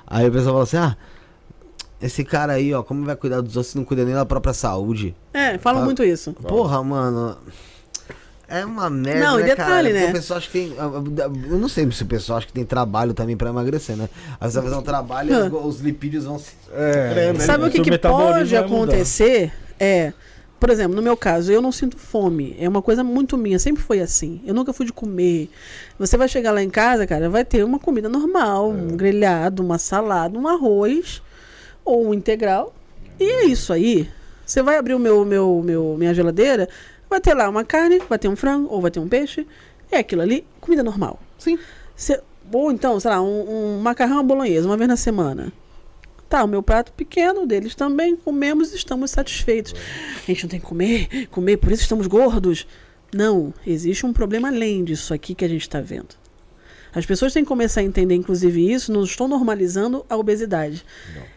Aí 0.07 0.27
o 0.27 0.33
pessoal 0.33 0.55
falou 0.55 0.63
assim: 0.63 0.79
ah, 0.79 0.97
esse 2.01 2.25
cara 2.25 2.55
aí, 2.55 2.73
ó, 2.73 2.83
como 2.83 3.05
vai 3.05 3.15
cuidar 3.15 3.41
dos 3.41 3.57
outros 3.57 3.73
se 3.73 3.77
não 3.77 3.85
cuida 3.85 4.05
nem 4.05 4.15
da 4.15 4.25
própria 4.25 4.55
saúde? 4.55 5.15
É, 5.33 5.59
falam 5.59 5.85
muito 5.85 6.03
isso. 6.03 6.33
Porra, 6.33 6.83
mano. 6.83 7.37
É 8.51 8.65
uma 8.65 8.89
merda, 8.89 9.21
Não, 9.27 9.39
e 9.39 9.43
né, 9.43 9.49
detalhe, 9.51 9.89
cara? 9.89 9.93
né? 9.93 10.01
Porque 10.07 10.11
o 10.11 10.21
pessoal 10.21 10.39
acha 10.39 10.47
que 10.47 10.53
tem. 10.53 10.73
Eu 11.51 11.59
não 11.59 11.69
sei 11.69 11.91
se 11.93 12.03
o 12.03 12.07
pessoal 12.07 12.39
acha 12.39 12.47
que 12.47 12.53
tem 12.53 12.65
trabalho 12.65 13.13
também 13.13 13.37
pra 13.37 13.51
emagrecer, 13.51 13.95
né? 13.95 14.09
Você 14.41 14.55
vai 14.55 14.63
fazer 14.71 14.77
um 14.77 14.83
trabalho 14.83 15.31
e 15.31 15.35
Ah. 15.35 15.45
os, 15.53 15.77
os 15.77 15.81
lipídios 15.83 16.25
vão 16.25 16.39
se. 16.39 16.53
É, 16.73 17.35
Sabe 17.41 17.67
o 17.67 17.71
que, 17.71 17.81
que 17.83 17.99
pode 17.99 18.57
acontecer? 18.57 19.53
É, 19.79 20.13
por 20.59 20.71
exemplo, 20.71 20.97
no 20.97 21.03
meu 21.03 21.15
caso, 21.17 21.53
eu 21.53 21.61
não 21.61 21.71
sinto 21.71 21.99
fome. 21.99 22.57
É 22.59 22.67
uma 22.69 22.81
coisa 22.81 23.05
muito 23.05 23.37
minha, 23.37 23.59
sempre 23.59 23.83
foi 23.83 24.01
assim. 24.01 24.41
Eu 24.47 24.55
nunca 24.55 24.73
fui 24.73 24.87
de 24.87 24.93
comer. 24.95 25.51
Você 25.99 26.17
vai 26.17 26.27
chegar 26.27 26.51
lá 26.53 26.63
em 26.63 26.71
casa, 26.71 27.07
cara, 27.07 27.29
vai 27.29 27.45
ter 27.45 27.63
uma 27.63 27.79
comida 27.79 28.09
normal, 28.09 28.71
um 28.71 28.97
grelhado, 28.97 29.63
uma 29.63 29.79
salada, 29.79 30.39
um 30.39 30.49
arroz 30.49 31.21
ou 31.85 32.09
um 32.09 32.15
integral. 32.15 32.75
E 33.21 33.25
é 33.25 33.45
isso 33.45 33.73
aí. 33.75 34.09
Você 34.47 34.63
vai 34.63 34.79
abrir 34.79 34.95
o 34.95 34.99
meu, 34.99 35.25
meu, 35.27 35.63
meu, 35.63 35.95
minha 35.99 36.15
geladeira, 36.15 36.67
vai 37.09 37.21
ter 37.21 37.35
lá 37.35 37.49
uma 37.49 37.65
carne, 37.65 38.01
vai 38.09 38.19
ter 38.19 38.29
um 38.29 38.37
frango 38.37 38.69
ou 38.73 38.81
vai 38.81 38.91
ter 38.91 39.01
um 39.01 39.09
peixe. 39.09 39.47
É 39.91 39.99
aquilo 39.99 40.23
ali, 40.23 40.47
comida 40.61 40.83
normal. 40.83 41.21
Sim. 41.39 41.59
Cê- 41.97 42.21
ou 42.53 42.71
então, 42.73 42.99
sei 43.01 43.11
lá, 43.11 43.21
um, 43.21 43.77
um 43.77 43.81
macarrão 43.81 44.19
à 44.19 44.23
bolonhesa, 44.23 44.67
uma 44.67 44.77
vez 44.77 44.89
na 44.89 44.97
semana. 44.97 45.53
Tá, 46.29 46.45
o 46.45 46.47
meu 46.49 46.63
prato 46.63 46.93
pequeno, 46.93 47.47
deles 47.47 47.75
também, 47.75 48.15
comemos 48.15 48.73
e 48.73 48.77
estamos 48.77 49.11
satisfeitos. 49.11 49.75
A 50.23 50.27
gente 50.27 50.43
não 50.45 50.51
tem 50.51 50.61
que 50.61 50.67
comer, 50.67 51.27
comer, 51.31 51.57
por 51.57 51.73
isso 51.73 51.83
estamos 51.83 52.07
gordos. 52.07 52.67
Não, 53.15 53.53
existe 53.67 54.05
um 54.05 54.13
problema 54.13 54.49
além 54.49 54.85
disso 54.85 55.15
aqui 55.15 55.35
que 55.35 55.45
a 55.45 55.49
gente 55.49 55.63
está 55.63 55.81
vendo. 55.81 56.15
As 56.95 57.07
pessoas 57.07 57.33
têm 57.33 57.43
que 57.45 57.49
começar 57.49 57.81
a 57.81 57.85
entender, 57.85 58.15
inclusive, 58.15 58.71
isso, 58.73 58.93
não 58.93 59.05
estou 59.05 59.27
normalizando 59.29 60.05
a 60.09 60.17
obesidade. 60.17 60.85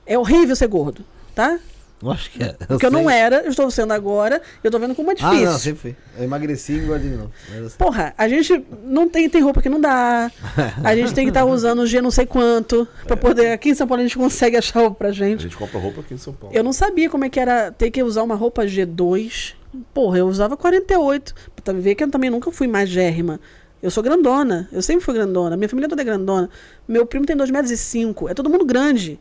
É 0.05 0.17
horrível 0.17 0.55
ser 0.55 0.67
gordo, 0.67 1.05
tá? 1.35 1.57
Eu 2.01 2.11
acho 2.11 2.31
que 2.31 2.43
é. 2.43 2.53
Porque 2.67 2.85
eu 2.85 2.91
não 2.91 3.09
era, 3.09 3.41
eu 3.43 3.49
estou 3.51 3.69
sendo 3.69 3.91
agora, 3.93 4.41
eu 4.63 4.69
estou 4.69 4.79
vendo 4.81 4.95
como 4.95 5.11
é 5.11 5.13
Ah, 5.19 5.29
difícil. 5.29 5.51
não, 5.51 5.59
sempre 5.59 5.79
fui. 5.81 5.95
Eu 6.17 6.23
emagreci 6.23 6.73
e 6.73 6.77
engordei 6.79 7.09
de 7.11 7.15
novo. 7.15 7.31
Assim, 7.65 7.77
Porra, 7.77 8.13
a 8.17 8.27
gente 8.27 8.65
não 8.83 9.07
tem, 9.07 9.29
tem 9.29 9.41
roupa 9.41 9.61
que 9.61 9.69
não 9.69 9.79
dá. 9.79 10.31
A 10.83 10.95
gente 10.95 11.13
tem 11.13 11.25
que 11.25 11.29
estar 11.29 11.45
usando 11.45 11.85
G 11.85 12.01
não 12.01 12.09
sei 12.11 12.25
quanto. 12.25 12.87
Pra 13.05 13.15
poder. 13.15 13.51
Aqui 13.51 13.69
em 13.69 13.75
São 13.75 13.87
Paulo 13.87 14.01
a 14.01 14.05
gente 14.05 14.17
consegue 14.17 14.57
achar 14.57 14.79
roupa 14.81 14.95
pra 14.97 15.09
A 15.09 15.11
gente. 15.11 15.43
gente 15.43 15.55
compra 15.57 15.79
roupa 15.79 16.01
aqui 16.01 16.13
em 16.13 16.17
São 16.17 16.33
Paulo. 16.33 16.55
Eu 16.55 16.63
não 16.63 16.73
sabia 16.73 17.09
como 17.09 17.23
é 17.25 17.29
que 17.29 17.39
era 17.39 17.71
ter 17.71 17.91
que 17.91 18.01
usar 18.01 18.23
uma 18.23 18.35
roupa 18.35 18.65
G2. 18.65 19.53
Porra, 19.93 20.17
eu 20.17 20.27
usava 20.27 20.57
48. 20.57 21.33
Pra 21.63 21.73
ver 21.73 21.95
que 21.95 22.03
eu 22.03 22.09
também 22.09 22.29
nunca 22.29 22.51
fui 22.51 22.67
magérrima. 22.67 23.39
Eu 23.81 23.89
sou 23.91 24.03
grandona. 24.03 24.67
Eu 24.71 24.81
sempre 24.81 25.03
fui 25.03 25.13
grandona. 25.13 25.55
Minha 25.55 25.69
família 25.69 25.87
toda 25.89 26.01
é 26.01 26.05
grandona. 26.05 26.49
Meu 26.87 27.05
primo 27.05 27.25
tem 27.25 27.35
2,5 27.37 27.51
metros. 27.51 27.71
e 27.71 27.77
cinco. 27.77 28.27
É 28.29 28.33
todo 28.33 28.49
mundo 28.49 28.65
grande. 28.65 29.19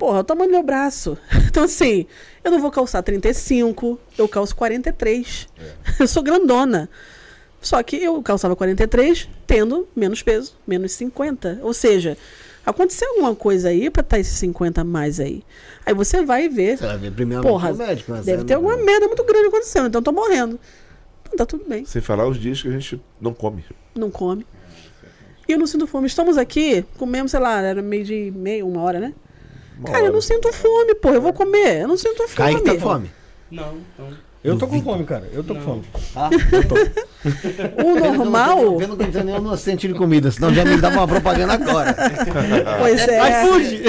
Porra, 0.00 0.16
é 0.16 0.20
o 0.22 0.24
tamanho 0.24 0.48
do 0.48 0.52
meu 0.54 0.62
braço. 0.62 1.16
Então, 1.50 1.64
assim, 1.64 2.06
eu 2.42 2.50
não 2.50 2.58
vou 2.60 2.70
calçar 2.70 3.02
35, 3.02 3.98
eu 4.16 4.26
calço 4.28 4.56
43. 4.56 5.46
Eu 6.00 6.06
sou 6.06 6.22
grandona. 6.22 6.88
Só 7.60 7.82
que 7.82 7.96
eu 7.96 8.22
calçava 8.22 8.56
43, 8.56 9.28
tendo 9.46 9.86
menos 9.94 10.22
peso, 10.22 10.54
menos 10.66 10.92
50. 10.92 11.58
Ou 11.62 11.74
seja, 11.74 12.16
aconteceu 12.64 13.06
alguma 13.10 13.34
coisa 13.34 13.68
aí 13.68 13.90
pra 13.90 14.00
estar 14.00 14.18
esses 14.18 14.38
50 14.38 14.80
a 14.80 14.84
mais 14.84 15.20
aí. 15.20 15.42
Aí 15.84 15.92
você 15.92 16.24
vai 16.24 16.48
ver. 16.48 16.78
Você 16.78 16.86
vai 16.86 16.96
ver 16.96 17.12
primeiramente 17.12 17.50
Porra, 17.52 17.72
médico, 17.74 18.12
né? 18.12 18.22
deve 18.24 18.38
Você 18.38 18.44
ter 18.46 18.54
alguma 18.54 18.78
merda 18.78 19.06
muito 19.08 19.24
grande 19.24 19.48
acontecendo, 19.48 19.88
então 19.88 19.98
eu 19.98 20.04
tô 20.04 20.12
morrendo. 20.12 20.58
Então 21.24 21.36
tá 21.36 21.44
tudo 21.44 21.64
bem, 21.68 21.84
Sem 21.84 22.00
falar 22.00 22.26
os 22.26 22.38
dias 22.40 22.62
que 22.62 22.68
a 22.68 22.72
gente 22.72 22.98
não 23.20 23.34
come. 23.34 23.62
não 23.94 24.10
come. 24.10 24.46
E 25.46 25.52
eu 25.52 25.58
não 25.58 25.66
sinto 25.66 25.86
fome. 25.86 26.06
Estamos 26.06 26.38
aqui, 26.38 26.84
comemos, 26.96 27.32
sei 27.32 27.40
lá, 27.40 27.60
era 27.60 27.82
meio 27.82 28.04
de 28.04 28.32
meia, 28.34 28.64
uma 28.64 28.80
hora, 28.80 29.00
né? 29.00 29.12
Uma 29.80 29.90
Cara, 29.90 30.06
eu 30.06 30.12
não 30.12 30.20
sinto 30.20 30.52
fome, 30.52 30.94
pô. 30.94 31.08
Eu 31.08 31.22
vou 31.22 31.32
comer. 31.32 31.80
Eu 31.80 31.88
não 31.88 31.96
sinto 31.96 32.28
fome. 32.28 32.36
Kaique 32.36 32.62
tá 32.62 32.74
com 32.74 32.80
fome. 32.80 33.10
Não, 33.50 33.78
então. 33.94 34.30
Eu 34.42 34.58
tô 34.58 34.66
com 34.66 34.82
fome, 34.82 35.04
cara. 35.04 35.28
Eu 35.32 35.42
tô 35.42 35.54
com 35.54 35.60
fome. 35.60 35.82
Tá? 36.14 36.30
O 37.84 37.94
normal. 37.98 38.78
Vendo 38.78 38.96
que 38.96 39.18
não 39.18 39.24
nenhum 39.24 39.38
inocente 39.38 39.86
de 39.86 39.92
comida, 39.92 40.30
senão 40.30 40.54
já 40.54 40.64
me 40.64 40.78
dava 40.78 40.96
uma 40.96 41.08
propaganda 41.08 41.52
agora. 41.52 41.94
Pois 42.80 43.06
é. 43.06 43.42
iFood! 43.42 43.82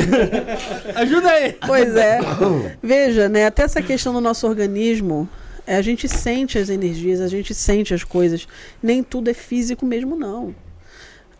Ajuda 0.95 1.29
aí! 1.29 1.57
Pois 1.65 1.95
é. 1.95 2.19
Veja, 2.83 3.29
né? 3.29 3.45
Até 3.45 3.63
essa 3.63 3.81
questão 3.81 4.11
do 4.11 4.19
nosso 4.19 4.45
organismo, 4.45 5.29
é, 5.65 5.77
a 5.77 5.81
gente 5.81 6.09
sente 6.09 6.57
as 6.57 6.69
energias, 6.69 7.21
a 7.21 7.29
gente 7.29 7.53
sente 7.53 7.93
as 7.93 8.03
coisas. 8.03 8.45
Nem 8.83 9.01
tudo 9.01 9.29
é 9.29 9.33
físico 9.33 9.85
mesmo, 9.85 10.17
não. 10.17 10.53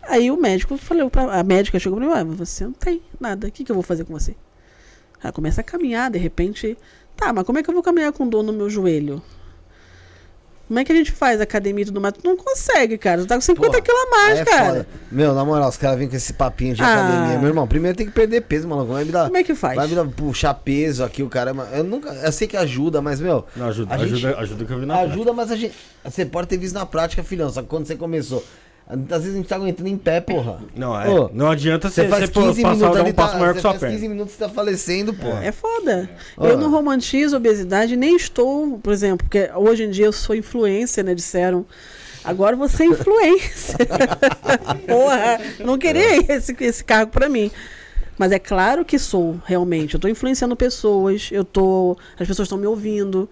Aí 0.02 0.30
o 0.30 0.36
médico 0.36 0.76
falou 0.76 1.08
pra, 1.10 1.38
a 1.38 1.42
médica 1.42 1.78
chegou 1.78 1.98
pra 1.98 2.06
mim, 2.06 2.12
ah, 2.12 2.24
você 2.24 2.64
não 2.64 2.72
tem 2.72 3.00
nada, 3.20 3.46
o 3.46 3.50
que, 3.52 3.64
que 3.64 3.70
eu 3.70 3.74
vou 3.76 3.82
fazer 3.84 4.04
com 4.04 4.12
você? 4.12 4.34
Ela 5.22 5.32
começa 5.32 5.60
a 5.60 5.64
caminhar, 5.64 6.10
de 6.10 6.18
repente, 6.18 6.76
tá, 7.16 7.32
mas 7.32 7.44
como 7.44 7.58
é 7.58 7.62
que 7.62 7.70
eu 7.70 7.74
vou 7.74 7.82
caminhar 7.82 8.12
com 8.12 8.26
dor 8.28 8.42
no 8.42 8.52
meu 8.52 8.68
joelho? 8.68 9.22
Como 10.68 10.78
é 10.80 10.84
que 10.84 10.92
a 10.92 10.94
gente 10.94 11.12
faz 11.12 11.38
academia 11.38 11.82
e 11.82 11.86
tudo 11.86 12.00
mais? 12.00 12.14
Tu 12.14 12.26
não 12.26 12.34
consegue, 12.34 12.96
cara. 12.96 13.20
Tu 13.20 13.26
tá 13.26 13.34
com 13.34 13.42
50 13.42 13.68
Porra, 13.70 13.82
quilos 13.82 14.00
a 14.00 14.10
mais, 14.10 14.38
é 14.38 14.44
cara. 14.44 14.66
foda. 14.66 14.88
Meu, 15.10 15.34
na 15.34 15.44
moral, 15.44 15.68
os 15.68 15.76
caras 15.76 15.98
vêm 15.98 16.08
com 16.08 16.16
esse 16.16 16.32
papinho 16.32 16.74
de 16.74 16.82
Ah. 16.82 16.86
academia. 16.94 17.38
Meu 17.38 17.48
irmão, 17.48 17.68
primeiro 17.68 17.94
tem 17.96 18.06
que 18.06 18.12
perder 18.12 18.40
peso, 18.42 18.66
mano. 18.66 18.86
Vai 18.86 19.04
me 19.04 19.12
dar, 19.12 19.24
Como 19.26 19.36
é 19.36 19.42
que 19.42 19.54
faz? 19.54 19.76
vai 19.76 19.86
me 19.86 19.94
dar 19.94 20.06
puxar 20.06 20.54
peso 20.54 21.04
aqui, 21.04 21.22
o 21.22 21.28
cara. 21.28 21.52
Eu 21.74 21.84
nunca. 21.84 22.10
Eu 22.14 22.32
sei 22.32 22.48
que 22.48 22.56
ajuda, 22.56 23.02
mas, 23.02 23.20
meu. 23.20 23.44
Não, 23.54 23.66
ajuda, 23.66 23.94
A 23.94 23.98
gente- 23.98 24.12
ajuda, 24.14 24.38
ajuda 24.38 24.64
que 24.64 24.72
eu 24.72 24.80
vi 24.80 24.86
na 24.86 25.00
Ajuda, 25.00 25.32
mas 25.34 25.50
a 25.50 25.56
gente. 25.56 25.74
Você 26.02 26.24
pode 26.24 26.48
ter 26.48 26.56
visto 26.56 26.74
na 26.74 26.86
prática, 26.86 27.22
filhão. 27.22 27.50
Só 27.50 27.60
que 27.60 27.68
quando 27.68 27.86
você 27.86 27.94
começou. 27.96 28.42
Às 28.86 29.22
vezes 29.22 29.34
a 29.34 29.36
gente 29.36 29.48
tá 29.48 29.56
aguentando 29.56 29.88
em 29.88 29.96
pé, 29.96 30.20
porra. 30.20 30.58
Não, 30.76 31.00
é. 31.00 31.08
Ô, 31.08 31.30
não 31.32 31.50
adianta 31.50 31.88
Você 31.88 32.02
você, 32.02 32.08
faz 32.08 32.28
15 32.28 32.62
passar 32.62 32.74
minutos 32.74 32.98
dar 32.98 33.04
um 33.04 33.12
passo 33.12 33.32
tá, 33.32 33.38
maior 33.38 33.54
que 33.54 33.60
sua 33.60 33.70
faz 33.70 33.80
perna. 33.80 33.96
15 33.96 34.08
minutos 34.08 34.34
você 34.34 34.38
tá 34.38 34.48
falecendo, 34.48 35.14
porra. 35.14 35.44
É 35.44 35.52
foda. 35.52 36.10
Ó. 36.36 36.46
Eu 36.46 36.58
não 36.58 36.70
romantizo 36.70 37.36
a 37.36 37.38
obesidade, 37.38 37.96
nem 37.96 38.16
estou, 38.16 38.78
por 38.78 38.92
exemplo, 38.92 39.26
porque 39.26 39.50
hoje 39.54 39.84
em 39.84 39.90
dia 39.90 40.06
eu 40.06 40.12
sou 40.12 40.34
influência, 40.34 41.02
né? 41.02 41.14
Disseram. 41.14 41.64
Agora 42.24 42.54
você 42.54 42.84
é 42.84 42.86
influência. 42.86 43.76
Porra, 44.86 45.40
não 45.58 45.76
queria 45.76 46.32
esse, 46.32 46.54
esse 46.60 46.84
cargo 46.84 47.10
pra 47.10 47.28
mim. 47.28 47.50
Mas 48.16 48.30
é 48.30 48.38
claro 48.38 48.84
que 48.84 48.98
sou, 48.98 49.40
realmente. 49.44 49.94
Eu 49.94 50.00
tô 50.00 50.06
influenciando 50.06 50.54
pessoas, 50.54 51.28
eu 51.32 51.44
tô. 51.44 51.96
As 52.18 52.28
pessoas 52.28 52.46
estão 52.46 52.58
me 52.58 52.66
ouvindo. 52.66 53.28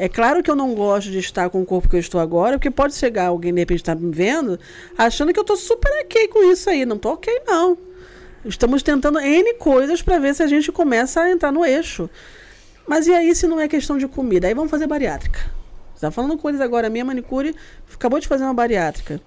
É 0.00 0.08
claro 0.08 0.42
que 0.42 0.50
eu 0.50 0.56
não 0.56 0.74
gosto 0.74 1.10
de 1.10 1.18
estar 1.18 1.50
com 1.50 1.60
o 1.60 1.66
corpo 1.66 1.86
que 1.86 1.94
eu 1.94 2.00
estou 2.00 2.22
agora, 2.22 2.56
porque 2.56 2.70
pode 2.70 2.94
chegar 2.94 3.26
alguém, 3.26 3.52
de 3.52 3.60
repente, 3.60 3.84
tá 3.84 3.94
me 3.94 4.10
vendo, 4.10 4.58
achando 4.96 5.30
que 5.30 5.38
eu 5.38 5.44
tô 5.44 5.54
super 5.56 5.92
ok 6.02 6.26
com 6.28 6.50
isso 6.50 6.70
aí. 6.70 6.86
Não 6.86 6.96
tô 6.96 7.10
ok, 7.10 7.42
não. 7.46 7.76
Estamos 8.42 8.82
tentando 8.82 9.20
N 9.20 9.52
coisas 9.58 10.00
para 10.00 10.18
ver 10.18 10.34
se 10.34 10.42
a 10.42 10.46
gente 10.46 10.72
começa 10.72 11.20
a 11.20 11.30
entrar 11.30 11.52
no 11.52 11.66
eixo. 11.66 12.08
Mas 12.86 13.06
e 13.08 13.12
aí 13.12 13.34
se 13.34 13.46
não 13.46 13.60
é 13.60 13.68
questão 13.68 13.98
de 13.98 14.08
comida? 14.08 14.48
Aí 14.48 14.54
vamos 14.54 14.70
fazer 14.70 14.86
bariátrica. 14.86 15.38
Você 15.94 16.00
tá 16.00 16.10
falando 16.10 16.38
com 16.38 16.48
eles 16.48 16.62
agora, 16.62 16.86
a 16.86 16.90
minha 16.90 17.04
manicure 17.04 17.54
acabou 17.92 18.18
de 18.18 18.26
fazer 18.26 18.44
uma 18.44 18.54
bariátrica. 18.54 19.20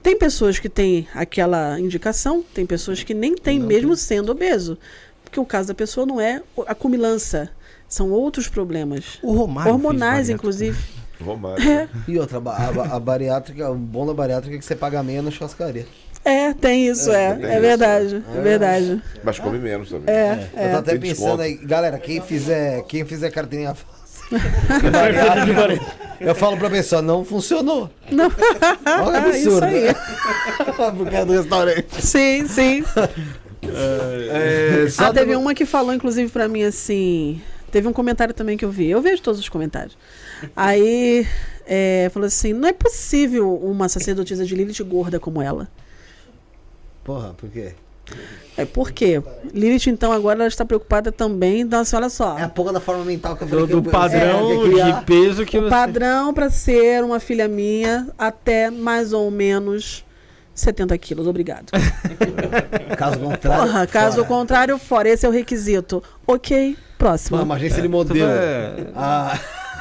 Tem 0.00 0.16
pessoas 0.16 0.60
que 0.60 0.68
têm 0.68 1.08
aquela 1.12 1.80
indicação, 1.80 2.44
tem 2.54 2.64
pessoas 2.64 3.02
que 3.02 3.12
nem 3.12 3.34
têm, 3.34 3.58
mesmo 3.58 3.96
sendo 3.96 4.30
obeso. 4.30 4.78
Porque 5.24 5.40
o 5.40 5.44
caso 5.44 5.66
da 5.66 5.74
pessoa 5.74 6.06
não 6.06 6.20
é 6.20 6.40
a 6.64 6.76
cumilança, 6.76 7.50
são 7.94 8.10
outros 8.10 8.48
problemas. 8.48 9.18
O 9.22 9.32
Romário 9.32 9.72
Hormonais, 9.72 10.28
inclusive. 10.28 10.78
Romário. 11.24 11.62
É. 11.70 11.88
E 12.08 12.18
outra, 12.18 12.38
a, 12.44 12.96
a- 12.96 13.00
bariátrica, 13.00 13.70
o 13.70 13.74
bom 13.76 14.04
da 14.06 14.12
bariátrica 14.12 14.56
é 14.56 14.58
que 14.58 14.64
você 14.64 14.74
paga 14.74 15.02
meia 15.02 15.22
na 15.22 15.30
churrascaria. 15.30 15.86
É, 16.24 16.52
tem 16.54 16.88
isso, 16.88 17.12
é. 17.12 17.34
tem 17.34 17.44
É, 17.46 17.52
isso, 17.52 17.60
verdade. 17.60 18.24
É 18.36 18.40
verdade. 18.40 19.02
Mas 19.22 19.38
come 19.38 19.58
menos 19.58 19.90
também. 19.90 20.12
É, 20.14 20.32
Eu 20.32 20.58
tô 20.58 20.58
é. 20.58 20.72
até 20.74 20.90
Tem 20.92 21.00
pensando 21.00 21.36
desconto. 21.38 21.42
aí, 21.42 21.54
galera, 21.66 21.98
quem 21.98 22.20
fizer, 22.20 22.82
quem 22.84 23.04
fizer 23.04 23.30
carteirinha 23.30 23.74
falsa. 23.74 24.04
eu 26.20 26.34
falo 26.34 26.56
pra 26.56 26.70
pessoa, 26.70 27.02
não 27.02 27.24
funcionou. 27.24 27.90
Não. 28.10 28.24
Olha 29.04 29.22
que 29.22 29.36
Isso 29.38 29.50
absurdo. 29.50 29.64
aí. 29.66 29.94
Por 30.96 31.10
causa 31.10 31.26
do 31.26 31.32
restaurante. 31.32 31.86
Sim, 32.04 32.48
sim. 32.48 32.84
É, 33.62 34.86
só 34.90 35.06
Ah, 35.06 35.12
teve 35.12 35.36
uma 35.36 35.54
que 35.54 35.64
falou, 35.66 35.92
inclusive, 35.94 36.30
pra 36.30 36.48
mim 36.48 36.62
assim. 36.64 37.40
Teve 37.74 37.88
um 37.88 37.92
comentário 37.92 38.32
também 38.32 38.56
que 38.56 38.64
eu 38.64 38.70
vi. 38.70 38.88
Eu 38.88 39.02
vejo 39.02 39.20
todos 39.20 39.40
os 39.40 39.48
comentários. 39.48 39.98
Aí 40.54 41.26
é, 41.66 42.08
falou 42.14 42.28
assim: 42.28 42.52
não 42.52 42.68
é 42.68 42.72
possível 42.72 43.52
uma 43.56 43.88
sacerdotisa 43.88 44.46
de 44.46 44.54
Lilith 44.54 44.80
gorda 44.84 45.18
como 45.18 45.42
ela. 45.42 45.68
Porra, 47.02 47.34
por 47.34 47.50
quê? 47.50 47.72
É 48.56 48.64
por 48.64 48.92
quê? 48.92 49.20
Lilith, 49.52 49.88
então, 49.88 50.12
agora 50.12 50.38
ela 50.38 50.46
está 50.46 50.64
preocupada 50.64 51.10
também. 51.10 51.62
Então, 51.62 51.80
assim, 51.80 51.96
olha 51.96 52.08
só. 52.08 52.38
É 52.38 52.44
a 52.44 52.48
porra 52.48 52.74
da 52.74 52.78
forma 52.80 53.04
mental 53.04 53.36
que 53.36 53.42
eu 53.42 53.48
Do, 53.48 53.50
falei 53.50 53.66
que 53.66 53.72
do 53.80 53.88
eu- 53.88 53.90
padrão 53.90 54.78
é, 54.78 54.92
de 54.92 55.04
peso 55.04 55.44
que 55.44 55.58
o 55.58 55.62
você... 55.62 55.68
padrão 55.70 56.32
para 56.32 56.50
ser 56.50 57.02
uma 57.02 57.18
filha 57.18 57.48
minha 57.48 58.06
até 58.16 58.70
mais 58.70 59.12
ou 59.12 59.32
menos 59.32 60.04
70 60.54 60.96
quilos. 60.98 61.26
Obrigado. 61.26 61.70
Caso 62.96 63.18
contrário. 63.18 63.66
Porra, 63.66 63.86
caso 63.86 64.16
fora. 64.16 64.28
contrário, 64.28 64.78
fora. 64.78 65.08
Esse 65.08 65.26
é 65.26 65.28
o 65.28 65.32
requisito. 65.32 66.02
Ok, 66.26 66.76
próximo. 66.96 67.42
Uma 67.42 67.56
agência 67.56 67.82
de 67.82 67.88
modelo. 67.88 68.30
É. 68.30 68.86
Ah, 68.94 69.38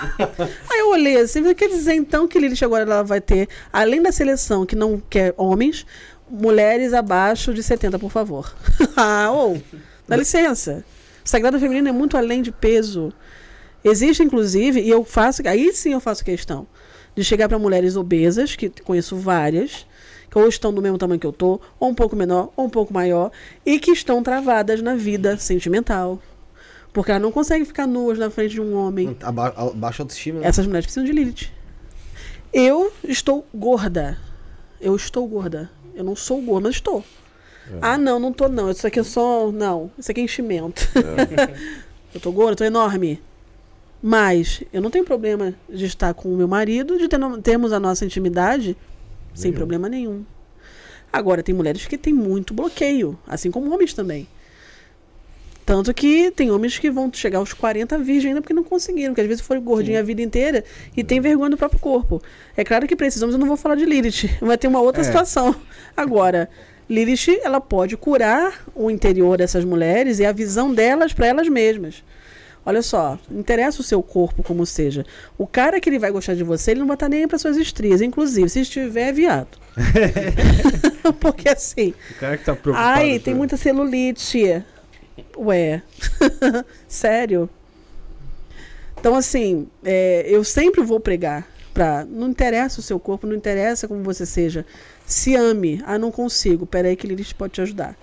Aí 0.70 0.80
eu 0.80 0.90
olhei 0.90 1.18
assim, 1.18 1.54
quer 1.54 1.70
dizer 1.70 1.94
então 1.94 2.28
que 2.28 2.40
Lilith 2.40 2.64
agora 2.64 2.84
ela 2.84 3.04
vai 3.04 3.22
ter, 3.22 3.48
além 3.72 4.02
da 4.02 4.12
seleção 4.12 4.66
que 4.66 4.76
não 4.76 5.02
quer 5.10 5.34
homens, 5.38 5.86
mulheres 6.30 6.94
abaixo 6.94 7.54
de 7.54 7.62
70, 7.62 8.00
por 8.00 8.12
favor. 8.12 8.54
ah, 8.96 9.30
ou, 9.32 9.62
dá 10.08 10.16
licença. 10.16 10.84
O 11.24 11.30
sagrado 11.30 11.60
feminino 11.60 11.88
é 11.88 11.92
muito 11.92 12.18
além 12.18 12.42
de 12.42 12.52
peso. 12.52 13.14
Existe, 13.84 14.24
inclusive, 14.24 14.82
e 14.82 14.90
eu 14.90 15.04
faço, 15.04 15.42
aí 15.48 15.72
sim 15.74 15.94
eu 15.94 16.00
faço 16.00 16.24
questão, 16.24 16.66
de 17.16 17.24
chegar 17.24 17.48
para 17.48 17.60
mulheres 17.60 17.96
obesas, 17.96 18.56
que 18.56 18.70
conheço 18.70 19.16
várias, 19.16 19.86
que 20.34 20.40
ou 20.40 20.48
estão 20.48 20.74
do 20.74 20.82
mesmo 20.82 20.98
tamanho 20.98 21.20
que 21.20 21.28
eu 21.28 21.32
tô, 21.32 21.62
ou 21.80 21.90
um 21.90 21.94
pouco 21.94 22.16
menor, 22.16 22.50
ou 22.58 22.66
um 22.66 22.70
pouco 22.70 22.92
maior, 22.92 23.32
e 23.64 23.80
que 23.80 23.92
estão 23.92 24.24
travadas 24.24 24.82
na 24.82 24.96
vida 24.96 25.38
sentimental. 25.38 26.20
Porque 26.92 27.12
elas 27.12 27.22
não 27.22 27.32
conseguem 27.32 27.64
ficar 27.66 27.86
nuas 27.86 28.18
na 28.18 28.32
frente 28.32 28.54
de 28.54 28.62
um 28.62 28.76
homem. 28.76 29.16
aba- 29.22 29.54
baixa 29.76 30.02
autoestima. 30.02 30.40
né? 30.40 30.48
Essas 30.48 30.66
mulheres 30.66 30.88
precisam 30.88 31.06
de 31.06 31.12
Lilith. 31.12 31.52
Eu 32.52 32.92
estou 33.04 33.46
gorda. 33.54 34.18
Eu 34.82 34.96
estou 34.96 35.28
gorda. 35.28 35.70
Eu 35.94 36.04
não 36.04 36.16
sou 36.16 36.42
gorda, 36.42 36.68
mas 36.68 36.76
estou. 36.78 37.04
Ah, 37.80 37.96
não, 37.98 38.18
não 38.20 38.34
tô 38.34 38.48
não. 38.50 38.72
Isso 38.72 38.86
aqui 38.88 39.00
é 39.00 39.04
só. 39.04 39.52
Não. 39.52 39.92
Isso 40.00 40.10
aqui 40.10 40.20
é 40.22 40.24
enchimento. 40.24 40.82
eu 42.14 42.20
tô 42.20 42.32
gorda, 42.32 42.56
tô 42.56 42.64
enorme. 42.64 43.22
Mas 44.02 44.64
eu 44.74 44.82
não 44.82 44.90
tenho 44.90 45.06
problema 45.06 45.54
de 45.70 45.86
estar 45.86 46.14
com 46.16 46.34
o 46.34 46.36
meu 46.38 46.48
marido, 46.48 46.98
de 46.98 47.08
ter, 47.08 47.20
termos 47.44 47.72
a 47.72 47.80
nossa 47.80 48.04
intimidade 48.04 48.76
sem 49.34 49.52
problema 49.52 49.88
nenhum. 49.90 50.24
Agora, 51.12 51.44
tem 51.44 51.54
mulheres 51.54 51.86
que 51.86 51.98
têm 51.98 52.14
muito 52.14 52.54
bloqueio, 52.54 53.18
assim 53.28 53.52
como 53.52 53.72
homens 53.74 53.94
também. 53.94 54.28
Tanto 55.66 55.94
que 55.94 56.30
tem 56.32 56.52
homens 56.52 56.78
que 56.78 56.92
vão 56.92 57.10
chegar 57.14 57.38
aos 57.40 57.54
40 57.54 57.98
virgem 58.00 58.30
ainda 58.30 58.42
porque 58.42 58.54
não 58.54 58.66
conseguiram, 58.66 59.12
porque 59.12 59.22
às 59.22 59.28
vezes 59.28 59.46
foram 59.46 59.62
gordinhos 59.62 60.00
a 60.02 60.04
vida 60.04 60.22
inteira 60.22 60.64
e 60.96 61.04
tem 61.06 61.22
vergonha 61.22 61.52
do 61.52 61.58
próprio 61.58 61.80
corpo. 61.80 62.22
É 62.58 62.66
claro 62.66 62.86
que 62.86 62.96
precisamos, 62.98 63.34
eu 63.34 63.40
não 63.40 63.48
vou 63.48 63.56
falar 63.56 63.76
de 63.76 63.86
Lilith, 63.86 64.30
vai 64.42 64.58
ter 64.58 64.68
uma 64.68 64.82
outra 64.82 65.02
É. 65.02 65.06
situação. 65.06 65.56
Agora, 65.96 66.50
Lilith, 66.90 67.40
ela 67.44 67.62
pode 67.62 67.96
curar 67.96 68.66
o 68.76 68.92
interior 68.92 69.38
dessas 69.38 69.64
mulheres 69.64 70.20
e 70.20 70.26
a 70.26 70.34
visão 70.34 70.74
delas 70.74 71.14
para 71.14 71.28
elas 71.28 71.48
mesmas. 71.48 72.04
Olha 72.66 72.82
só, 72.82 73.20
não 73.30 73.40
interessa 73.40 73.82
o 73.82 73.84
seu 73.84 74.02
corpo 74.02 74.42
como 74.42 74.66
seja. 74.66 75.06
O 75.38 75.46
cara 75.46 75.80
que 75.80 75.90
ele 75.90 76.00
vai 76.00 76.12
gostar 76.12 76.34
de 76.34 76.44
você, 76.44 76.72
ele 76.72 76.80
não 76.80 76.88
vai 76.88 76.96
estar 76.96 77.10
nem 77.10 77.28
para 77.28 77.38
suas 77.38 77.58
estrias, 77.58 78.02
inclusive, 78.02 78.48
se 78.50 78.62
estiver 78.62 79.10
é 79.10 79.12
viado. 79.12 79.58
porque 81.20 81.50
assim, 81.50 81.94
O 82.12 82.20
cara 82.20 82.38
que 82.38 82.46
tá 82.46 82.56
preocupado. 82.56 83.00
Ai, 83.00 83.20
tem 83.20 83.34
muita 83.34 83.58
celulite. 83.58 84.64
Ué. 85.38 85.82
Sério? 86.88 87.50
Então, 89.00 89.16
assim, 89.16 89.68
é, 89.84 90.26
eu 90.28 90.44
sempre 90.44 90.82
vou 90.82 91.00
pregar 91.00 91.48
pra. 91.74 92.06
Não 92.06 92.30
interessa 92.30 92.80
o 92.80 92.84
seu 92.84 93.00
corpo, 93.00 93.28
não 93.28 93.36
interessa 93.36 93.88
como 93.88 94.02
você 94.02 94.26
seja. 94.26 94.66
Se 95.06 95.36
ame. 95.36 95.84
Ah, 95.86 95.98
não 95.98 96.12
consigo. 96.12 96.66
Peraí 96.66 96.96
que 96.96 97.08
Lilith 97.08 97.34
pode 97.38 97.54
te 97.54 97.62
ajudar. 97.62 97.98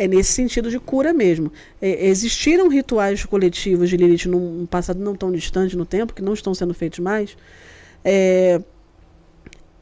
É 0.00 0.08
nesse 0.08 0.32
sentido 0.32 0.70
de 0.70 0.78
cura 0.78 1.12
mesmo. 1.12 1.52
É, 1.78 2.06
existiram 2.06 2.68
rituais 2.68 3.22
coletivos 3.26 3.90
de 3.90 3.98
Lilith 3.98 4.30
num 4.30 4.64
passado 4.64 4.98
não 4.98 5.14
tão 5.14 5.30
distante 5.30 5.76
no 5.76 5.84
tempo, 5.84 6.14
que 6.14 6.22
não 6.22 6.32
estão 6.32 6.54
sendo 6.54 6.72
feitos 6.72 7.00
mais. 7.00 7.36
É, 8.02 8.62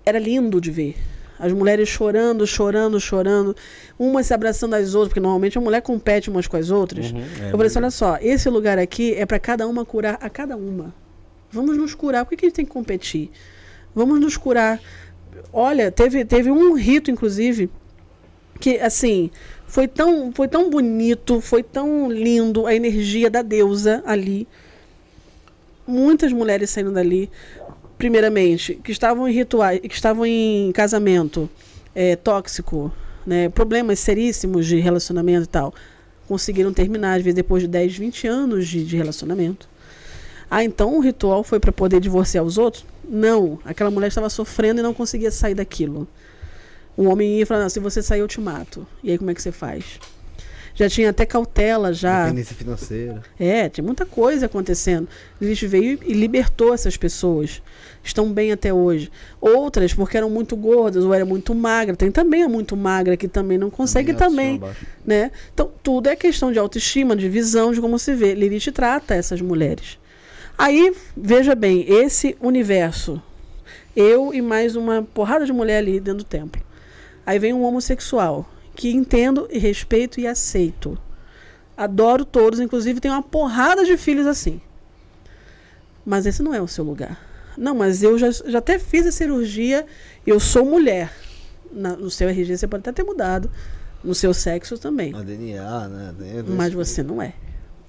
era 0.05 0.19
lindo 0.19 0.61
de 0.61 0.73
ver. 0.73 0.97
As 1.39 1.53
mulheres 1.53 1.89
chorando, 1.89 2.45
chorando, 2.49 2.99
chorando, 2.99 3.55
umas 3.97 4.27
se 4.27 4.35
abraçando 4.35 4.75
às 4.75 4.93
outras, 4.93 5.11
porque 5.11 5.21
normalmente 5.21 5.57
a 5.57 5.61
mulher 5.61 5.83
compete 5.83 6.29
umas 6.29 6.49
com 6.49 6.57
as 6.57 6.69
outras. 6.69 7.13
eu 7.13 7.53
falei 7.53 7.69
assim: 7.69 7.79
olha 7.79 7.91
só, 7.93 8.19
esse 8.21 8.51
lugar 8.51 8.77
aqui 8.77 9.15
é 9.15 9.25
para 9.25 9.39
cada 9.39 9.69
uma 9.69 9.85
curar 9.85 10.19
a 10.21 10.29
cada 10.29 10.57
uma. 10.57 10.93
Vamos 11.49 11.77
nos 11.77 11.95
curar. 11.95 12.25
Por 12.25 12.31
que, 12.31 12.39
que 12.39 12.47
a 12.47 12.49
gente 12.49 12.57
tem 12.57 12.65
que 12.65 12.73
competir? 12.73 13.31
Vamos 13.95 14.19
nos 14.19 14.37
curar. 14.37 14.81
Olha, 15.53 15.93
teve, 15.93 16.25
teve 16.25 16.51
um 16.51 16.75
rito, 16.75 17.09
inclusive, 17.09 17.71
que 18.59 18.81
assim 18.81 19.31
foi 19.69 19.87
tão, 19.87 20.33
foi 20.33 20.49
tão 20.49 20.71
bonito, 20.71 21.43
foi 21.43 21.63
tão 21.63 22.11
lindo 22.11 22.67
a 22.67 22.75
energia 22.75 23.31
da 23.31 23.43
deusa 23.43 24.03
ali. 24.07 24.49
Muitas 25.87 26.33
mulheres 26.33 26.71
saindo 26.71 26.91
dali, 26.91 27.31
primeiramente, 27.99 28.81
que 28.83 28.91
estavam 28.91 29.29
em 29.29 29.33
rituais, 29.33 29.79
que 29.81 29.95
estavam 29.95 30.25
em 30.25 30.73
casamento 30.73 31.51
é, 31.95 32.17
tóxico, 32.17 32.91
né, 33.27 33.51
problemas 33.51 33.99
seríssimos 33.99 34.67
de 34.67 34.81
relacionamento 34.81 35.45
e 35.45 35.49
tal, 35.49 35.75
conseguiram 36.27 36.73
terminar, 36.73 37.17
às 37.17 37.23
vezes 37.23 37.35
depois 37.35 37.63
de 37.63 37.69
10, 37.69 37.99
20 37.99 38.27
anos 38.27 38.67
de, 38.67 38.83
de 38.83 38.97
relacionamento. 38.97 39.69
Ah, 40.51 40.65
então 40.65 40.97
o 40.97 41.01
ritual 41.01 41.45
foi 41.45 41.61
para 41.61 41.73
poder 41.73 42.01
divorciar 42.01 42.43
os 42.43 42.57
outros? 42.57 42.87
Não, 43.07 43.59
aquela 43.67 43.91
mulher 43.91 44.09
estava 44.09 44.31
sofrendo 44.31 44.81
e 44.81 44.83
não 44.83 44.95
conseguia 44.95 45.31
sair 45.31 45.55
daquilo. 45.55 46.09
O 46.99 47.05
homem 47.05 47.39
ia 47.39 47.47
falando, 47.47 47.67
"Ah, 47.67 47.71
se 47.71 47.79
você 47.79 48.03
sair 48.03 48.19
eu 48.19 48.27
te 48.27 48.41
mato. 48.41 48.85
E 49.05 49.13
aí 49.13 49.19
como 49.19 49.31
é 49.31 49.35
que 49.35 49.41
você 49.41 49.53
faz? 49.53 50.01
Já 50.75 50.89
tinha 50.89 51.11
até 51.11 51.25
cautela 51.25 51.93
já. 51.93 52.25
Dependência 52.25 52.57
financeira. 52.57 53.23
É, 53.39 53.69
tinha 53.69 53.85
muita 53.85 54.05
coisa 54.05 54.47
acontecendo. 54.47 55.09
Lilith 55.41 55.67
veio 55.69 55.99
e 56.05 56.13
libertou 56.13 56.75
essas 56.75 56.97
pessoas. 56.97 57.63
Estão 58.03 58.33
bem 58.33 58.51
até 58.51 58.75
hoje. 58.75 59.11
Outras, 59.41 59.95
porque 59.95 60.17
eram 60.17 60.29
muito 60.29 60.57
gordas 60.57 61.05
ou 61.05 61.15
era 61.15 61.25
muito 61.25 61.55
magra. 61.55 61.95
Tem 61.95 62.11
também 62.11 62.43
a 62.43 62.49
muito 62.49 62.77
magra 62.77 63.17
que 63.17 63.29
também 63.29 63.59
não 63.59 63.71
consegue 63.71 64.13
também. 64.15 64.59
baixa. 64.59 64.87
Né? 65.07 65.31
Então, 65.53 65.71
tudo 65.83 66.09
é 66.09 66.17
questão 66.17 66.51
de 66.51 66.59
autoestima, 66.59 67.15
de 67.15 67.29
visão, 67.29 67.73
de 67.73 67.81
como 67.81 67.97
se 67.99 68.13
vê. 68.15 68.35
Lilith 68.35 68.73
trata 68.73 69.15
essas 69.15 69.41
mulheres. 69.41 69.99
Aí, 70.57 70.93
veja 71.17 71.55
bem, 71.55 71.85
esse 71.89 72.37
universo. 72.41 73.23
Eu 73.97 74.33
e 74.35 74.41
mais 74.41 74.75
uma 74.77 75.03
porrada 75.03 75.45
de 75.45 75.53
mulher 75.53 75.79
ali 75.79 76.01
dentro 76.01 76.19
do 76.19 76.25
templo. 76.25 76.68
Aí 77.29 77.39
vem 77.39 77.53
um 77.53 77.63
homossexual, 77.63 78.49
que 78.75 78.91
entendo 78.91 79.47
e 79.51 79.59
respeito 79.59 80.19
e 80.19 80.27
aceito. 80.27 80.97
Adoro 81.77 82.25
todos, 82.25 82.59
inclusive 82.59 83.01
tenho 83.01 83.13
uma 83.13 83.23
porrada 83.23 83.85
de 83.85 83.99
filhos 83.99 84.27
assim. 84.27 84.63
Mas 86.07 86.25
esse 86.25 86.43
não 86.43 86.55
é 86.55 86.63
o 86.63 86.67
seu 86.67 86.83
lugar. 86.85 87.21
Não, 87.55 87.75
mas 87.75 88.03
eu 88.03 88.17
já, 88.19 88.31
já 88.31 88.59
até 88.61 88.79
fiz 88.79 89.07
a 89.07 89.13
cirurgia, 89.13 89.85
eu 90.27 90.41
sou 90.41 90.65
mulher. 90.65 91.13
Na- 91.71 91.97
no 91.97 92.11
seu 92.11 92.31
RG 92.31 92.57
você 92.57 92.67
pode 92.67 92.81
até 92.81 92.93
ter 92.93 93.03
mudado, 93.05 93.51
no 94.03 94.15
seu 94.15 94.33
sexo 94.33 94.79
também. 94.79 95.15
A 95.15 95.21
DNA, 95.21 95.87
né? 95.89 96.15
Tem- 96.19 96.43
Mas 96.57 96.73
você 96.73 97.03
não 97.03 97.21
é. 97.21 97.35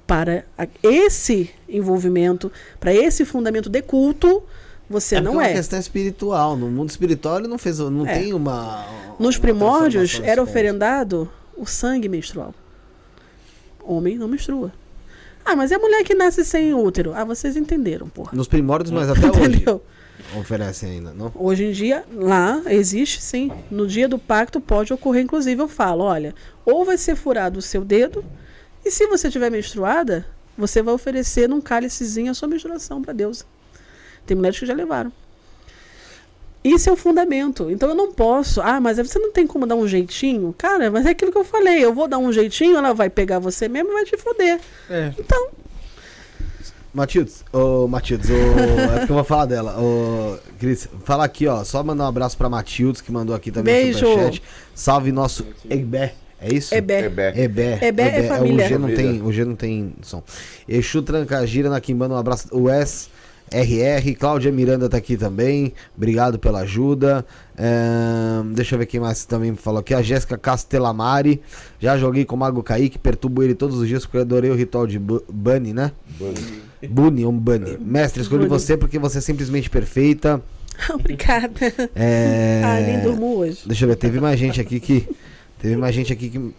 Para 0.05 0.43
a- 0.57 0.67
esse 0.83 1.49
envolvimento, 1.69 2.51
para 2.77 2.93
esse 2.93 3.23
fundamento 3.23 3.69
de 3.69 3.81
culto, 3.81 4.43
você 4.89 5.15
É 5.17 5.21
não 5.21 5.33
é 5.33 5.35
uma 5.35 5.47
é. 5.47 5.53
questão 5.53 5.79
espiritual. 5.79 6.55
No 6.57 6.67
mundo 6.69 6.89
espiritual 6.89 7.39
ele 7.39 7.47
não 7.47 7.57
fez. 7.57 7.79
Não 7.79 8.05
É. 8.07 8.19
tem 8.19 8.33
uma. 8.33 8.85
Nos 9.19 9.35
uma 9.35 9.41
primórdios 9.41 10.19
era 10.23 10.41
oferendado 10.41 11.29
o 11.57 11.65
sangue 11.65 12.07
menstrual. 12.09 12.53
Homem 13.83 14.17
não 14.17 14.27
menstrua. 14.27 14.71
Ah, 15.45 15.55
mas 15.55 15.71
é 15.71 15.77
mulher 15.77 16.03
que 16.03 16.13
nasce 16.13 16.43
sem 16.45 16.73
útero. 16.73 17.13
Ah, 17.15 17.23
vocês 17.23 17.55
entenderam, 17.55 18.07
porra. 18.07 18.31
Nos 18.33 18.47
primórdios, 18.47 18.91
mas 18.91 19.09
até 19.09 19.27
hoje. 19.31 19.63
Oferecem 20.37 20.91
ainda, 20.91 21.11
não? 21.13 21.31
Hoje 21.33 21.63
em 21.63 21.71
dia, 21.71 22.03
lá 22.13 22.61
existe 22.67 23.21
sim. 23.21 23.51
No 23.71 23.87
dia 23.87 24.07
do 24.07 24.19
pacto 24.19 24.59
pode 24.59 24.93
ocorrer, 24.93 25.23
inclusive 25.23 25.59
eu 25.61 25.67
falo, 25.67 26.03
olha, 26.03 26.35
ou 26.65 26.83
vai 26.85 26.97
ser 26.97 27.15
furado 27.15 27.57
o 27.59 27.61
seu 27.61 27.83
dedo, 27.83 28.23
e 28.85 28.91
se 28.91 29.07
você 29.07 29.29
tiver 29.31 29.49
menstruada, 29.49 30.25
você 30.57 30.83
vai 30.83 30.93
oferecer 30.93 31.47
num 31.49 31.61
cálicezinho 31.61 32.29
a 32.29 32.33
sua 32.33 32.47
menstruação 32.49 33.01
para 33.01 33.13
Deus. 33.13 33.45
Tem 34.29 34.37
mulheres 34.37 34.59
que 34.59 34.65
já 34.67 34.75
levaram. 34.75 35.11
Isso 36.63 36.87
é 36.87 36.93
o 36.93 36.95
fundamento. 36.95 37.71
Então 37.71 37.89
eu 37.89 37.95
não 37.95 38.13
posso. 38.13 38.61
Ah, 38.61 38.79
mas 38.79 38.97
você 38.97 39.17
não 39.17 39.31
tem 39.31 39.47
como 39.47 39.65
dar 39.65 39.73
um 39.73 39.87
jeitinho? 39.87 40.53
Cara, 40.55 40.91
mas 40.91 41.07
é 41.07 41.09
aquilo 41.09 41.31
que 41.31 41.37
eu 41.39 41.43
falei. 41.43 41.83
Eu 41.83 41.95
vou 41.95 42.07
dar 42.07 42.19
um 42.19 42.31
jeitinho, 42.31 42.77
ela 42.77 42.93
vai 42.93 43.09
pegar 43.09 43.39
você 43.39 43.67
mesmo 43.67 43.89
e 43.89 43.93
vai 43.93 44.05
te 44.05 44.15
foder. 44.17 44.59
É. 44.87 45.11
Então, 45.17 45.49
Matildes, 46.93 47.43
ô 47.51 47.87
Matildes, 47.87 48.29
ô, 48.29 48.33
é 48.33 48.99
porque 48.99 49.11
eu 49.11 49.15
vou 49.15 49.23
falar 49.23 49.45
dela. 49.45 49.81
Ô, 49.81 50.37
Cris, 50.59 50.87
fala 51.05 51.25
aqui, 51.25 51.47
ó. 51.47 51.63
Só 51.63 51.83
mandar 51.83 52.03
um 52.03 52.07
abraço 52.07 52.37
pra 52.37 52.47
Matildes, 52.47 53.01
que 53.01 53.11
mandou 53.11 53.35
aqui 53.35 53.49
também 53.49 53.85
Beijo. 53.85 54.05
no 54.05 54.11
superchat. 54.11 54.43
Salve 54.75 55.11
nosso 55.11 55.47
Ebé. 55.67 56.13
É 56.39 56.53
isso? 56.53 56.75
é 56.75 56.81
bé. 56.81 56.99
É 56.99 57.09
bé. 57.09 57.33
Ebé. 57.35 57.79
Ebé 57.81 58.19
é 58.19 58.27
família. 58.27 58.65
O 58.65 58.69
G 58.69 58.77
não 58.77 58.93
tem, 58.93 59.21
o 59.23 59.31
G 59.31 59.45
não 59.45 59.55
tem 59.55 59.91
som. 60.03 60.21
Exu 60.67 61.01
Trancagira 61.01 61.67
na 61.67 61.81
Quimbanda, 61.81 62.13
um 62.13 62.17
abraço. 62.17 62.47
O 62.51 62.69
S. 62.69 63.09
RR, 63.51 64.13
Cláudia 64.17 64.51
Miranda 64.51 64.87
tá 64.89 64.97
aqui 64.97 65.17
também. 65.17 65.73
Obrigado 65.97 66.37
pela 66.39 66.59
ajuda. 66.61 67.25
Ahn, 67.57 68.53
deixa 68.53 68.75
eu 68.75 68.79
ver 68.79 68.85
quem 68.85 68.99
mais 68.99 69.25
também 69.25 69.55
falou 69.55 69.79
aqui. 69.79 69.93
A 69.93 70.01
Jéssica 70.01 70.37
Castelamari. 70.37 71.41
Já 71.79 71.97
joguei 71.97 72.25
com 72.25 72.35
o 72.35 72.39
Mago 72.39 72.61
Kaique, 72.63 72.97
perturbo 72.97 73.43
ele 73.43 73.55
todos 73.55 73.77
os 73.77 73.87
dias 73.87 74.05
porque 74.05 74.17
eu 74.17 74.21
adorei 74.21 74.49
o 74.51 74.55
ritual 74.55 74.85
de 74.87 74.97
Bu- 74.99 75.23
Bunny, 75.31 75.73
né? 75.73 75.91
Bunny, 76.89 77.25
um 77.25 77.31
Bunny. 77.37 77.77
Mestre, 77.79 78.21
escolhi 78.21 78.47
Bunny. 78.47 78.49
você 78.59 78.77
porque 78.77 78.97
você 78.99 79.17
é 79.17 79.21
simplesmente 79.21 79.69
perfeita. 79.69 80.41
Obrigada. 80.93 81.73
É... 81.95 82.61
Ah, 82.63 82.79
nem 82.79 82.99
durmo 83.01 83.35
hoje. 83.37 83.59
Deixa 83.65 83.83
eu 83.85 83.89
ver, 83.89 83.95
teve 83.97 84.19
mais 84.19 84.39
gente 84.39 84.61
aqui 84.61 84.79
que. 84.79 85.07
Teve 85.61 85.75
mais 85.75 85.93
gente 85.93 86.13
aqui 86.13 86.29
que. 86.29 86.53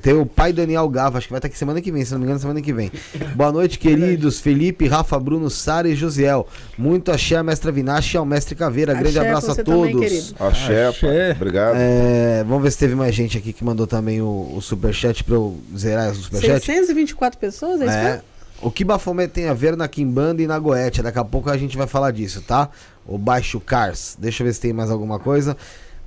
Tem 0.00 0.12
o 0.12 0.24
pai 0.24 0.52
Daniel 0.52 0.88
Gava, 0.88 1.18
acho 1.18 1.26
que 1.26 1.32
vai 1.32 1.38
estar 1.38 1.48
aqui 1.48 1.58
semana 1.58 1.80
que 1.80 1.90
vem, 1.90 2.04
se 2.04 2.12
não 2.12 2.18
me 2.20 2.24
engano, 2.24 2.38
semana 2.38 2.60
que 2.62 2.72
vem. 2.72 2.92
Boa 3.34 3.50
noite, 3.50 3.78
queridos. 3.78 4.38
Felipe, 4.38 4.86
Rafa, 4.86 5.18
Bruno, 5.18 5.50
Sara 5.50 5.88
e 5.88 5.96
Josiel. 5.96 6.46
Muito 6.78 7.10
axé 7.10 7.36
a 7.36 7.42
mestra 7.42 7.72
Vinache 7.72 8.16
e 8.16 8.18
ao 8.18 8.24
mestre 8.24 8.54
Caveira. 8.54 8.94
Grande 8.94 9.18
Axé 9.18 9.28
abraço 9.28 9.50
a 9.50 9.54
também, 9.56 9.92
todos. 9.92 10.08
querido. 10.08 10.34
Axé, 10.38 10.86
Axé. 10.86 11.32
Obrigado. 11.32 11.74
É, 11.76 12.44
vamos 12.46 12.62
ver 12.62 12.70
se 12.70 12.78
teve 12.78 12.94
mais 12.94 13.14
gente 13.14 13.36
aqui 13.36 13.52
que 13.52 13.64
mandou 13.64 13.86
também 13.86 14.22
o, 14.22 14.54
o 14.56 14.62
superchat 14.62 15.24
pra 15.24 15.34
eu 15.34 15.58
zerar 15.76 16.12
o 16.12 16.14
superchat. 16.14 16.64
624 16.64 17.38
pessoas, 17.38 17.80
é 17.80 17.84
isso 17.84 17.94
É. 17.94 18.22
O 18.62 18.70
que 18.70 18.84
Bafomé 18.84 19.26
tem 19.26 19.48
a 19.48 19.54
ver 19.54 19.74
na 19.74 19.88
Kimbanda 19.88 20.42
e 20.42 20.46
na 20.46 20.58
Goethe? 20.58 21.02
Daqui 21.02 21.18
a 21.18 21.24
pouco 21.24 21.48
a 21.48 21.56
gente 21.56 21.78
vai 21.78 21.86
falar 21.86 22.10
disso, 22.10 22.42
tá? 22.46 22.68
O 23.06 23.16
Baixo 23.16 23.58
Cars. 23.58 24.16
Deixa 24.18 24.42
eu 24.42 24.46
ver 24.46 24.52
se 24.52 24.60
tem 24.60 24.72
mais 24.72 24.90
alguma 24.90 25.18
coisa. 25.18 25.56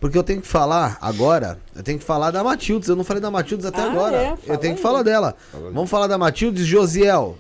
Porque 0.04 0.18
eu 0.18 0.24
tenho 0.24 0.42
que 0.42 0.48
falar 0.50 0.98
agora, 1.00 1.58
eu 1.74 1.82
tenho 1.82 1.98
que 1.98 2.04
falar 2.04 2.30
da 2.30 2.44
Matildes. 2.44 2.90
Eu 2.90 2.96
não 2.98 3.06
falei 3.06 3.22
da 3.22 3.32
Matildes 3.32 3.66
até 3.66 3.84
Ah, 3.84 3.90
agora. 3.90 4.18
é? 4.18 4.32
eu 4.34 4.36
Fala 4.38 4.58
tenho 4.60 4.74
que 4.74 4.80
aí. 4.80 4.84
falar 4.84 5.02
dela. 5.02 5.34
Vamos 5.72 5.90
falar 5.90 6.08
da 6.08 6.18
Matildes 6.18 6.66
Josiel. 6.66 7.38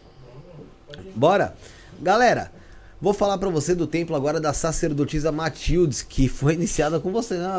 Bora? 1.14 1.53
Galera, 2.01 2.53
vou 3.01 3.14
falar 3.14 3.38
pra 3.38 3.50
você 3.50 3.75
do 3.75 3.85
templo 3.85 4.16
agora 4.16 4.40
da 4.40 4.53
sacerdotisa 4.53 5.30
Matildes, 5.30 6.01
que 6.03 6.30
foi 6.30 6.53
iniciada 6.53 7.01
com 7.01 7.11
você, 7.11 7.33
né? 7.35 7.50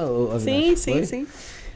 Sim, 0.43 0.75
sim, 0.75 0.93
Foi? 0.95 1.05
sim. 1.05 1.27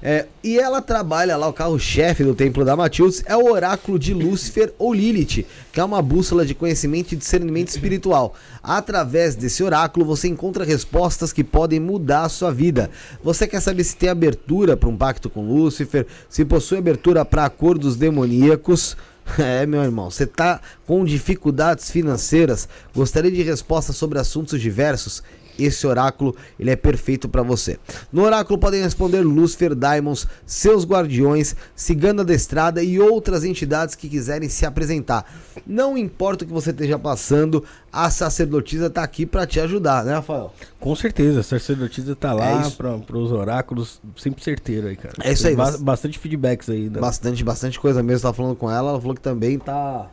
É, 0.02 0.26
e 0.44 0.58
ela 0.58 0.80
trabalha 0.80 1.36
lá, 1.36 1.48
o 1.48 1.52
carro-chefe 1.52 2.22
do 2.22 2.34
templo 2.34 2.64
da 2.64 2.76
Matildes 2.76 3.22
é 3.26 3.36
o 3.36 3.50
oráculo 3.50 3.98
de 3.98 4.14
Lúcifer 4.14 4.72
ou 4.78 4.94
Lilith, 4.94 5.44
que 5.72 5.80
é 5.80 5.84
uma 5.84 6.00
bússola 6.00 6.46
de 6.46 6.54
conhecimento 6.54 7.12
e 7.12 7.16
discernimento 7.16 7.68
espiritual. 7.68 8.34
Através 8.62 9.34
desse 9.34 9.62
oráculo 9.62 10.06
você 10.06 10.28
encontra 10.28 10.64
respostas 10.64 11.32
que 11.32 11.42
podem 11.42 11.80
mudar 11.80 12.22
a 12.22 12.28
sua 12.28 12.52
vida. 12.52 12.90
Você 13.22 13.46
quer 13.46 13.60
saber 13.60 13.84
se 13.84 13.96
tem 13.96 14.08
abertura 14.08 14.76
para 14.76 14.88
um 14.88 14.96
pacto 14.96 15.28
com 15.28 15.48
Lúcifer, 15.48 16.06
se 16.28 16.44
possui 16.44 16.78
abertura 16.78 17.24
para 17.24 17.44
acordos 17.44 17.96
demoníacos? 17.96 18.96
É, 19.38 19.66
meu 19.66 19.82
irmão, 19.82 20.10
você 20.10 20.26
tá 20.26 20.58
com 20.86 21.04
dificuldades 21.04 21.90
financeiras? 21.90 22.66
Gostaria 22.94 23.30
de 23.30 23.42
respostas 23.42 23.94
sobre 23.94 24.18
assuntos 24.18 24.58
diversos? 24.58 25.22
Esse 25.58 25.86
oráculo, 25.86 26.36
ele 26.58 26.70
é 26.70 26.76
perfeito 26.76 27.28
para 27.28 27.42
você. 27.42 27.78
No 28.12 28.22
oráculo 28.22 28.58
podem 28.58 28.82
responder 28.82 29.22
Lúcifer, 29.22 29.74
Daimons, 29.74 30.26
seus 30.46 30.84
guardiões, 30.84 31.56
Cigana 31.74 32.24
da 32.24 32.32
Estrada 32.34 32.82
e 32.82 33.00
outras 33.00 33.42
entidades 33.44 33.94
que 33.94 34.08
quiserem 34.08 34.48
se 34.48 34.64
apresentar. 34.64 35.24
Não 35.66 35.98
importa 35.98 36.44
o 36.44 36.46
que 36.46 36.52
você 36.52 36.70
esteja 36.70 36.98
passando, 36.98 37.64
a 37.92 38.08
sacerdotisa 38.10 38.88
tá 38.88 39.02
aqui 39.02 39.26
para 39.26 39.46
te 39.46 39.58
ajudar, 39.60 40.04
né, 40.04 40.14
Rafael? 40.14 40.52
Com 40.78 40.94
certeza, 40.94 41.40
a 41.40 41.42
sacerdotisa 41.42 42.14
tá 42.14 42.30
É 42.30 42.34
lá 42.34 42.60
isso. 42.62 42.76
para 42.76 43.18
os 43.18 43.32
oráculos, 43.32 44.00
sempre 44.16 44.42
certeiro 44.44 44.86
aí, 44.88 44.96
cara. 44.96 45.14
É 45.22 45.32
isso 45.32 45.46
aí, 45.48 45.56
ba- 45.56 45.76
bastante 45.78 46.18
feedbacks 46.18 46.68
aí. 46.70 46.88
Da... 46.88 47.00
Bastante, 47.00 47.42
bastante 47.42 47.80
coisa 47.80 48.02
mesmo. 48.02 48.22
Tava 48.22 48.34
falando 48.34 48.54
com 48.56 48.70
ela, 48.70 48.90
ela 48.90 49.00
falou 49.00 49.14
que 49.14 49.20
também 49.20 49.58
tá. 49.58 50.08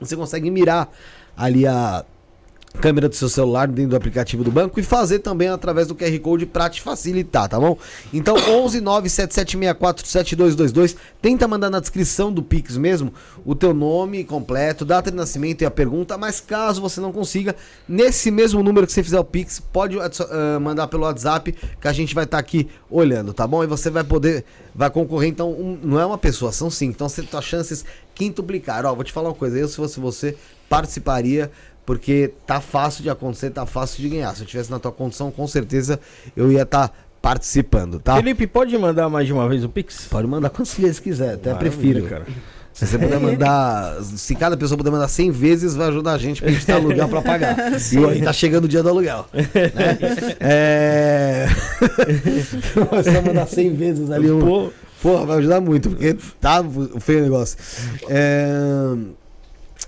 você 0.00 0.16
consegue 0.16 0.50
mirar 0.50 0.90
ali 1.36 1.66
a 1.66 2.06
câmera 2.80 3.08
do 3.08 3.14
seu 3.14 3.28
celular 3.28 3.68
dentro 3.68 3.90
do 3.90 3.96
aplicativo 3.96 4.42
do 4.44 4.50
banco 4.50 4.78
e 4.78 4.82
fazer 4.82 5.20
também 5.20 5.48
através 5.48 5.86
do 5.86 5.94
QR 5.94 6.18
Code 6.20 6.44
para 6.44 6.68
te 6.68 6.82
facilitar, 6.82 7.48
tá 7.48 7.58
bom? 7.58 7.78
Então 8.12 8.36
11 8.36 8.80
97764 8.80 10.06
7222, 10.06 10.96
tenta 11.22 11.48
mandar 11.48 11.70
na 11.70 11.80
descrição 11.80 12.32
do 12.32 12.42
Pix 12.42 12.76
mesmo 12.76 13.12
o 13.44 13.54
teu 13.54 13.72
nome 13.72 14.24
completo, 14.24 14.84
data 14.84 15.10
de 15.10 15.16
nascimento 15.16 15.62
e 15.62 15.64
a 15.64 15.70
pergunta, 15.70 16.18
mas 16.18 16.40
caso 16.40 16.80
você 16.80 17.00
não 17.00 17.12
consiga, 17.12 17.54
nesse 17.88 18.30
mesmo 18.30 18.62
número 18.62 18.86
que 18.86 18.92
você 18.92 19.02
fizer 19.02 19.18
o 19.18 19.24
Pix, 19.24 19.60
pode 19.60 19.96
ah, 19.98 20.60
mandar 20.60 20.88
pelo 20.88 21.04
WhatsApp 21.04 21.54
que 21.80 21.88
a 21.88 21.92
gente 21.92 22.14
vai 22.14 22.24
estar 22.24 22.38
aqui 22.38 22.68
olhando, 22.90 23.32
tá 23.32 23.46
bom? 23.46 23.62
E 23.62 23.66
você 23.66 23.88
vai 23.88 24.04
poder 24.04 24.44
vai 24.74 24.90
concorrer 24.90 25.30
então, 25.30 25.52
um- 25.52 25.78
não 25.82 26.00
é 26.00 26.04
uma 26.04 26.18
pessoa, 26.18 26.50
são 26.50 26.68
cinco. 26.68 26.94
Então 26.94 27.08
você 27.08 27.22
tem 27.22 27.38
as 27.38 27.44
chances 27.44 27.84
quintuplicar. 28.14 28.84
Ó, 28.84 28.94
vou 28.94 29.04
te 29.04 29.12
falar 29.12 29.28
uma 29.28 29.34
coisa, 29.34 29.56
eu 29.56 29.68
se 29.68 29.76
fosse 29.76 30.00
você 30.00 30.36
participaria 30.68 31.50
porque 31.86 32.32
tá 32.46 32.60
fácil 32.60 33.02
de 33.02 33.10
acontecer, 33.10 33.50
tá 33.50 33.66
fácil 33.66 34.02
de 34.02 34.08
ganhar. 34.08 34.34
Se 34.34 34.42
eu 34.42 34.46
tivesse 34.46 34.70
na 34.70 34.78
tua 34.78 34.92
condição, 34.92 35.30
com 35.30 35.46
certeza 35.46 35.98
eu 36.36 36.50
ia 36.50 36.62
estar 36.62 36.92
participando, 37.20 37.98
tá? 37.98 38.16
Felipe, 38.16 38.46
pode 38.46 38.76
mandar 38.76 39.08
mais 39.08 39.26
de 39.26 39.32
uma 39.32 39.48
vez 39.48 39.64
o 39.64 39.68
Pix? 39.68 40.06
Pode 40.10 40.26
mandar 40.26 40.50
quantas 40.50 40.74
vezes 40.74 40.98
quiser, 40.98 41.34
até 41.34 41.52
Maravilha, 41.52 42.02
prefiro. 42.02 42.06
cara. 42.06 42.26
Se 42.74 42.88
você 42.88 42.98
puder 42.98 43.20
mandar, 43.20 44.02
se 44.02 44.34
cada 44.34 44.56
pessoa 44.56 44.76
puder 44.76 44.90
mandar 44.90 45.06
100 45.06 45.30
vezes, 45.30 45.76
vai 45.76 45.88
ajudar 45.88 46.12
a 46.14 46.18
gente, 46.18 46.40
porque 46.40 46.50
a 46.50 46.54
gente 46.54 46.66
tem 46.66 46.74
aluguel 46.74 47.08
pra 47.08 47.22
pagar. 47.22 47.56
E 47.92 48.04
aí 48.04 48.20
tá 48.20 48.32
chegando 48.32 48.64
o 48.64 48.68
dia 48.68 48.82
do 48.82 48.88
aluguel. 48.88 49.26
né? 49.32 49.44
É... 50.40 51.46
A 53.16 53.22
mandar 53.22 53.46
100 53.46 53.74
vezes 53.74 54.10
ali 54.10 54.28
um. 54.30 54.40
Pô, 54.40 54.70
Porra, 55.00 55.26
vai 55.26 55.38
ajudar 55.38 55.60
muito, 55.60 55.90
porque 55.90 56.16
tá 56.40 56.64
feio 56.98 57.20
o 57.20 57.22
negócio. 57.24 57.58
É, 58.08 58.96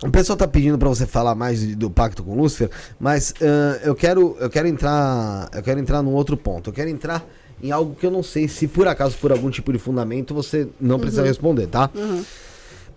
O 0.02 0.10
pessoal 0.10 0.36
tá 0.36 0.47
pedindo 0.47 0.76
pra 0.78 0.89
você 0.89 1.07
falar 1.07 1.34
mais 1.34 1.75
do 1.75 1.91
pacto 1.91 2.23
com 2.23 2.36
Lúcifer, 2.36 2.70
mas 3.00 3.33
ah, 3.41 3.81
eu 3.83 3.94
quero 3.94 4.36
eu 4.39 4.50
quero 4.50 4.68
entrar 4.68 5.49
eu 5.55 5.62
quero 5.62 5.81
entrar 5.81 6.02
num 6.02 6.12
outro 6.12 6.36
ponto. 6.36 6.70
Eu 6.70 6.75
quero 6.75 6.91
entrar 6.91 7.26
em 7.62 7.70
algo 7.70 7.94
que 7.94 8.05
eu 8.07 8.10
não 8.10 8.23
sei 8.23 8.49
se 8.49 8.68
por 8.68 8.86
acaso 8.86 9.16
por 9.18 9.33
algum 9.33 9.50
tipo 9.50 9.73
de 9.73 9.78
fundamento 9.78 10.34
você 10.34 10.68
não 10.81 10.99
precisa 10.99 11.23
responder, 11.23 11.66
tá? 11.66 11.91
Uhum. 11.94 12.23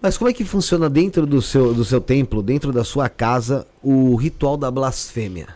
Mas 0.01 0.17
como 0.17 0.29
é 0.29 0.33
que 0.33 0.45
funciona 0.45 0.89
dentro 0.89 1.25
do 1.25 1.41
seu 1.41 1.73
do 1.73 1.83
seu 1.83 1.99
templo, 2.01 2.41
dentro 2.41 2.71
da 2.71 2.83
sua 2.83 3.09
casa, 3.09 3.65
o 3.81 4.15
ritual 4.15 4.57
da 4.57 4.69
blasfêmia? 4.69 5.47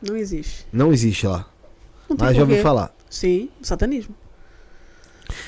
Não 0.00 0.16
existe. 0.16 0.66
Não 0.72 0.92
existe 0.92 1.26
lá. 1.26 1.46
Não 2.08 2.16
tem 2.16 2.26
Mas 2.26 2.36
já 2.36 2.42
ouvi 2.42 2.62
falar. 2.62 2.94
Sim, 3.10 3.48
satanismo. 3.60 4.14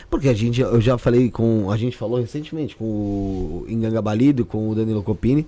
Porque 0.08 0.28
a 0.28 0.34
gente, 0.34 0.60
eu 0.60 0.80
já 0.80 0.96
falei 0.98 1.30
com. 1.30 1.70
A 1.70 1.76
gente 1.76 1.96
falou 1.96 2.20
recentemente 2.20 2.76
com 2.76 2.84
o 2.84 3.66
Inganga 3.68 4.00
Balido, 4.02 4.44
com 4.44 4.68
o 4.68 4.74
Danilo 4.74 5.02
Copini. 5.02 5.46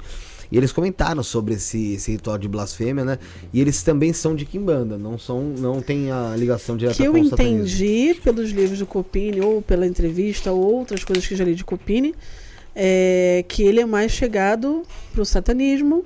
E 0.53 0.57
eles 0.59 0.71
comentaram 0.71 1.23
sobre 1.23 1.55
esse, 1.55 1.95
esse 1.95 2.13
ritual 2.13 2.37
de 2.37 2.47
blasfêmia, 2.47 3.07
né? 3.07 3.19
E 3.55 3.61
eles 3.61 3.83
também 3.83 4.13
são 4.13 4.37
de 4.37 4.45
Kimbanda, 4.45 4.99
não 4.99 5.19
são, 5.19 5.43
não 5.43 5.81
tem 5.81 6.13
a 6.13 6.35
ligação 6.37 6.77
direta 6.77 6.95
que 6.95 7.05
eu 7.05 7.13
com 7.15 7.21
o 7.21 7.25
satanismo. 7.25 7.61
entendi 7.61 8.21
pelos 8.23 8.51
livros 8.51 8.79
do 8.79 8.85
Copini, 8.85 9.41
ou 9.41 9.63
pela 9.63 9.87
entrevista, 9.87 10.53
ou 10.53 10.61
outras 10.61 11.05
coisas 11.05 11.27
que 11.27 11.35
já 11.35 11.43
li 11.43 11.55
de 11.55 11.65
Copini, 11.65 12.15
é 12.77 13.43
que 13.49 13.63
ele 13.63 13.81
é 13.81 13.87
mais 13.87 14.13
chegado 14.13 14.83
pro 15.15 15.25
satanismo. 15.25 16.05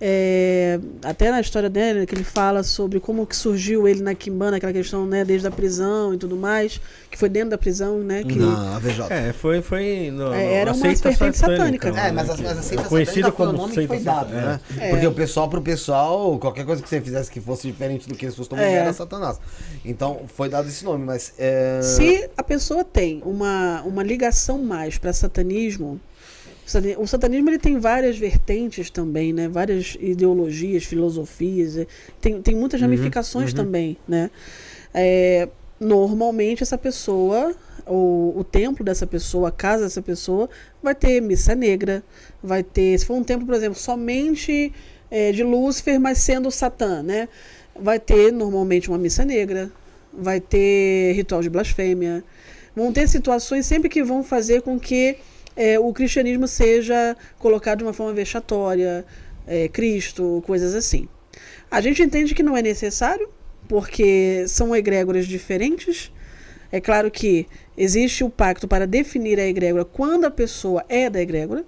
É, 0.00 0.78
até 1.02 1.30
na 1.30 1.40
história 1.40 1.68
dele, 1.68 2.06
que 2.06 2.14
ele 2.14 2.22
fala 2.22 2.62
sobre 2.62 3.00
como 3.00 3.26
que 3.26 3.34
surgiu 3.34 3.88
ele 3.88 4.00
na 4.00 4.14
Kimbanda, 4.14 4.56
aquela 4.56 4.72
questão, 4.72 5.04
né, 5.06 5.24
desde 5.24 5.48
a 5.48 5.50
prisão 5.50 6.14
e 6.14 6.18
tudo 6.18 6.36
mais, 6.36 6.80
que 7.10 7.18
foi 7.18 7.28
dentro 7.28 7.50
da 7.50 7.58
prisão, 7.58 7.98
né, 7.98 8.22
que 8.22 8.38
Na 8.38 8.78
VJ. 8.78 9.06
é, 9.12 9.32
foi, 9.32 9.60
foi 9.60 10.10
no, 10.12 10.32
É, 10.32 10.54
era 10.54 10.72
uma 10.72 10.82
vertente 10.82 11.36
satânica. 11.36 11.88
É, 11.88 12.12
mas, 12.12 12.30
as- 12.30 12.40
mas 12.40 12.58
a 12.58 12.62
seita 12.62 12.84
Conhecida 12.84 13.26
satânica 13.28 13.36
foi 13.36 13.46
o 13.46 13.50
como 13.50 13.58
nome 13.58 13.74
que 13.74 13.86
foi 13.88 13.98
dado, 13.98 14.30
né? 14.32 14.60
É. 14.78 14.90
Porque 14.90 15.06
o 15.06 15.12
pessoal 15.12 15.48
pro 15.48 15.60
pessoal, 15.60 16.38
qualquer 16.38 16.64
coisa 16.64 16.80
que 16.80 16.88
você 16.88 17.00
fizesse 17.00 17.28
que 17.30 17.40
fosse 17.40 17.66
diferente 17.66 18.08
do 18.08 18.14
que 18.14 18.24
eles 18.26 18.36
costumam 18.36 18.64
É. 18.64 18.72
era 18.74 18.92
Satanás. 18.92 19.40
Então 19.84 20.20
foi 20.28 20.48
dado 20.48 20.68
esse 20.68 20.84
nome, 20.84 21.04
mas. 21.04 21.32
É... 21.38 21.80
Se 21.82 22.30
a 22.36 22.42
pessoa 22.44 22.84
tem 22.84 23.20
uma, 23.24 23.82
uma 23.82 24.02
ligação 24.04 24.58
mais 24.58 24.96
para 24.96 25.12
satanismo, 25.12 26.00
o 26.68 26.70
satan- 26.70 26.98
o 26.98 27.06
satanismo 27.06 27.48
ele 27.48 27.58
tem 27.58 27.78
várias 27.78 28.18
vertentes 28.18 28.90
também, 28.90 29.32
né? 29.32 29.48
Várias 29.48 29.96
ideologias, 29.98 30.84
filosofias, 30.84 31.78
é, 31.78 31.86
tem, 32.20 32.42
tem 32.42 32.54
muitas 32.54 32.80
ramificações 32.80 33.52
também, 33.64 33.96
né? 34.06 34.30
É, 34.92 35.48
normalmente 35.80 36.62
essa 36.62 36.76
pessoa, 36.76 37.54
o, 37.86 38.34
o 38.36 38.44
templo 38.44 38.84
dessa 38.84 39.06
pessoa, 39.06 39.48
a 39.48 39.52
casa 39.52 39.84
dessa 39.84 40.02
pessoa, 40.02 40.48
vai 40.82 40.94
ter 40.94 41.20
missa 41.22 41.54
negra, 41.54 42.02
vai 42.42 42.62
ter, 42.62 42.98
se 42.98 43.06
for 43.06 43.14
um 43.14 43.24
templo, 43.24 43.46
por 43.46 43.54
exemplo, 43.54 43.78
somente 43.78 44.72
é, 45.10 45.32
de 45.32 45.42
Lúcifer, 45.42 45.98
mas 45.98 46.18
sendo 46.18 46.50
Satã, 46.50 47.02
né? 47.02 47.28
Vai 47.80 47.98
ter 47.98 48.30
normalmente 48.30 48.88
uma 48.90 48.98
missa 48.98 49.24
negra, 49.24 49.70
vai 50.12 50.38
ter 50.40 51.12
ritual 51.14 51.40
de 51.40 51.48
blasfêmia, 51.48 52.22
vão 52.76 52.92
ter 52.92 53.08
situações 53.08 53.64
sempre 53.64 53.88
que 53.88 54.02
vão 54.02 54.22
fazer 54.22 54.60
com 54.62 54.78
que 54.78 55.16
é, 55.58 55.76
o 55.76 55.92
cristianismo 55.92 56.46
seja 56.46 57.16
colocado 57.36 57.78
de 57.78 57.84
uma 57.84 57.92
forma 57.92 58.12
vexatória, 58.12 59.04
é, 59.44 59.68
Cristo, 59.68 60.40
coisas 60.46 60.72
assim. 60.72 61.08
A 61.68 61.80
gente 61.80 62.00
entende 62.00 62.32
que 62.32 62.44
não 62.44 62.56
é 62.56 62.62
necessário, 62.62 63.28
porque 63.66 64.44
são 64.46 64.74
egrégoras 64.74 65.26
diferentes. 65.26 66.12
É 66.70 66.80
claro 66.80 67.10
que 67.10 67.48
existe 67.76 68.22
o 68.22 68.30
pacto 68.30 68.68
para 68.68 68.86
definir 68.86 69.40
a 69.40 69.46
egrégora 69.46 69.84
quando 69.84 70.26
a 70.26 70.30
pessoa 70.30 70.84
é 70.88 71.10
da 71.10 71.20
egrégora 71.20 71.64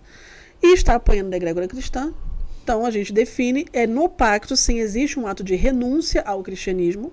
e 0.62 0.72
está 0.72 0.94
apanhando 0.94 1.30
da 1.30 1.36
egrégora 1.36 1.66
cristã. 1.66 2.14
Então 2.62 2.86
a 2.86 2.90
gente 2.92 3.12
define, 3.12 3.66
é 3.72 3.88
no 3.88 4.08
pacto, 4.08 4.56
sim, 4.56 4.78
existe 4.78 5.18
um 5.18 5.26
ato 5.26 5.42
de 5.42 5.56
renúncia 5.56 6.22
ao 6.22 6.44
cristianismo 6.44 7.12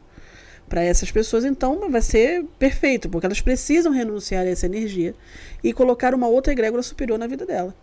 para 0.68 0.84
essas 0.84 1.10
pessoas, 1.12 1.46
então 1.46 1.90
vai 1.90 2.02
ser 2.02 2.44
perfeito, 2.60 3.10
porque 3.10 3.26
elas 3.26 3.42
precisam 3.42 3.92
renunciar 3.92 4.46
a 4.46 4.50
essa 4.50 4.66
energia 4.66 5.16
e 5.64 5.72
colocar 5.72 6.14
uma 6.14 6.28
outra 6.28 6.52
egrégora 6.52 6.84
superior 6.84 7.18
na 7.18 7.28
vida 7.28 7.46
dela. 7.46 7.74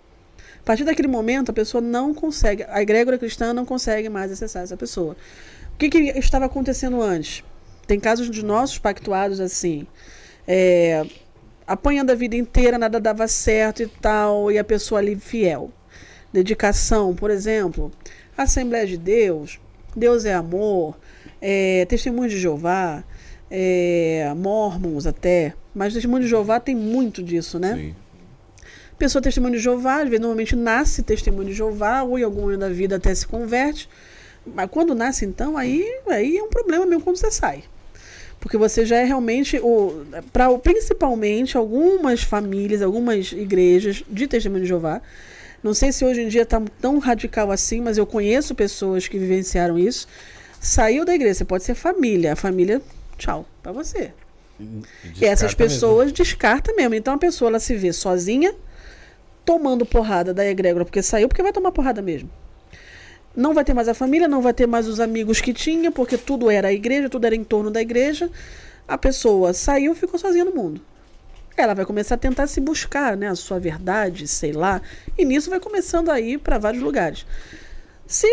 A 0.60 0.64
partir 0.64 0.84
daquele 0.84 1.08
momento, 1.08 1.50
a 1.50 1.54
pessoa 1.54 1.80
não 1.80 2.14
consegue, 2.14 2.64
a 2.68 2.82
egrégora 2.82 3.18
cristã 3.18 3.52
não 3.52 3.64
consegue 3.64 4.08
mais 4.08 4.32
acessar 4.32 4.62
essa 4.62 4.76
pessoa. 4.76 5.16
O 5.74 5.76
que, 5.78 5.88
que 5.88 5.98
estava 6.18 6.46
acontecendo 6.46 7.02
antes? 7.02 7.42
Tem 7.86 7.98
casos 7.98 8.30
de 8.30 8.44
nossos 8.44 8.78
pactuados 8.78 9.40
assim, 9.40 9.86
é, 10.46 11.06
apanhando 11.66 12.10
a 12.10 12.14
vida 12.14 12.36
inteira, 12.36 12.78
nada 12.78 13.00
dava 13.00 13.26
certo 13.28 13.82
e 13.82 13.86
tal, 13.86 14.50
e 14.50 14.58
a 14.58 14.64
pessoa 14.64 15.00
ali 15.00 15.16
fiel. 15.16 15.70
Dedicação, 16.32 17.14
por 17.14 17.30
exemplo, 17.30 17.92
Assembleia 18.36 18.86
de 18.86 18.96
Deus, 18.96 19.60
Deus 19.94 20.24
é 20.24 20.34
amor, 20.34 20.96
é, 21.46 21.84
Testemunho 21.84 22.30
de 22.30 22.38
Jeová, 22.38 23.04
é, 23.50 24.32
Mormons 24.34 25.06
até, 25.06 25.52
mas 25.74 25.92
Testemunho 25.92 26.22
de 26.22 26.28
Jeová 26.28 26.58
tem 26.58 26.74
muito 26.74 27.22
disso, 27.22 27.58
né? 27.58 27.74
Sim. 27.76 27.94
Pessoa 28.98 29.20
testemunho 29.20 29.54
de 29.54 29.58
Jeová, 29.58 29.96
às 29.96 30.04
vezes 30.04 30.20
normalmente 30.20 30.54
nasce 30.54 31.02
testemunho 31.02 31.48
de 31.48 31.54
Jeová, 31.54 32.02
ou 32.02 32.18
em 32.18 32.22
algum 32.22 32.42
momento 32.42 32.60
da 32.60 32.68
vida 32.68 32.96
até 32.96 33.12
se 33.14 33.26
converte. 33.26 33.88
Mas 34.46 34.70
quando 34.70 34.94
nasce, 34.94 35.26
então, 35.26 35.56
aí, 35.56 35.84
aí 36.06 36.38
é 36.38 36.42
um 36.42 36.48
problema 36.48 36.86
mesmo 36.86 37.02
quando 37.02 37.16
você 37.16 37.30
sai. 37.30 37.64
Porque 38.38 38.56
você 38.56 38.86
já 38.86 38.96
é 38.96 39.04
realmente, 39.04 39.58
o, 39.58 40.06
pra, 40.32 40.48
principalmente 40.58 41.56
algumas 41.56 42.22
famílias, 42.22 42.82
algumas 42.82 43.32
igrejas 43.32 44.04
de 44.08 44.28
testemunho 44.28 44.62
de 44.62 44.68
Jeová. 44.68 45.02
Não 45.62 45.74
sei 45.74 45.90
se 45.90 46.04
hoje 46.04 46.22
em 46.22 46.28
dia 46.28 46.42
está 46.42 46.62
tão 46.80 46.98
radical 46.98 47.50
assim, 47.50 47.80
mas 47.80 47.98
eu 47.98 48.06
conheço 48.06 48.54
pessoas 48.54 49.08
que 49.08 49.18
vivenciaram 49.18 49.76
isso. 49.76 50.06
Saiu 50.64 51.04
da 51.04 51.14
igreja, 51.14 51.34
você 51.34 51.44
pode 51.44 51.62
ser 51.62 51.74
família. 51.74 52.32
A 52.32 52.36
família, 52.36 52.80
tchau, 53.18 53.44
para 53.62 53.70
você. 53.70 54.12
E 54.58 54.64
essas 54.64 55.20
Descarta 55.20 55.44
mesmo. 55.44 55.56
pessoas 55.56 56.10
descartam 56.12 56.74
mesmo. 56.74 56.94
Então 56.94 57.12
a 57.12 57.18
pessoa 57.18 57.50
ela 57.50 57.60
se 57.60 57.76
vê 57.76 57.92
sozinha, 57.92 58.54
tomando 59.44 59.84
porrada 59.84 60.32
da 60.32 60.42
egrégora, 60.46 60.86
porque 60.86 61.02
saiu, 61.02 61.28
porque 61.28 61.42
vai 61.42 61.52
tomar 61.52 61.70
porrada 61.70 62.00
mesmo. 62.00 62.30
Não 63.36 63.52
vai 63.52 63.62
ter 63.62 63.74
mais 63.74 63.88
a 63.88 63.94
família, 63.94 64.26
não 64.26 64.40
vai 64.40 64.54
ter 64.54 64.66
mais 64.66 64.88
os 64.88 65.00
amigos 65.00 65.38
que 65.38 65.52
tinha, 65.52 65.90
porque 65.90 66.16
tudo 66.16 66.50
era 66.50 66.68
a 66.68 66.72
igreja, 66.72 67.10
tudo 67.10 67.26
era 67.26 67.36
em 67.36 67.44
torno 67.44 67.70
da 67.70 67.82
igreja. 67.82 68.30
A 68.88 68.96
pessoa 68.96 69.52
saiu, 69.52 69.94
ficou 69.94 70.18
sozinha 70.18 70.46
no 70.46 70.54
mundo. 70.54 70.80
Ela 71.58 71.74
vai 71.74 71.84
começar 71.84 72.14
a 72.14 72.18
tentar 72.18 72.46
se 72.46 72.58
buscar, 72.58 73.18
né, 73.18 73.28
a 73.28 73.34
sua 73.34 73.60
verdade, 73.60 74.26
sei 74.26 74.52
lá, 74.52 74.80
e 75.18 75.26
nisso 75.26 75.50
vai 75.50 75.60
começando 75.60 76.10
a 76.10 76.18
ir 76.18 76.38
para 76.38 76.56
vários 76.56 76.82
lugares. 76.82 77.26
Se 78.06 78.26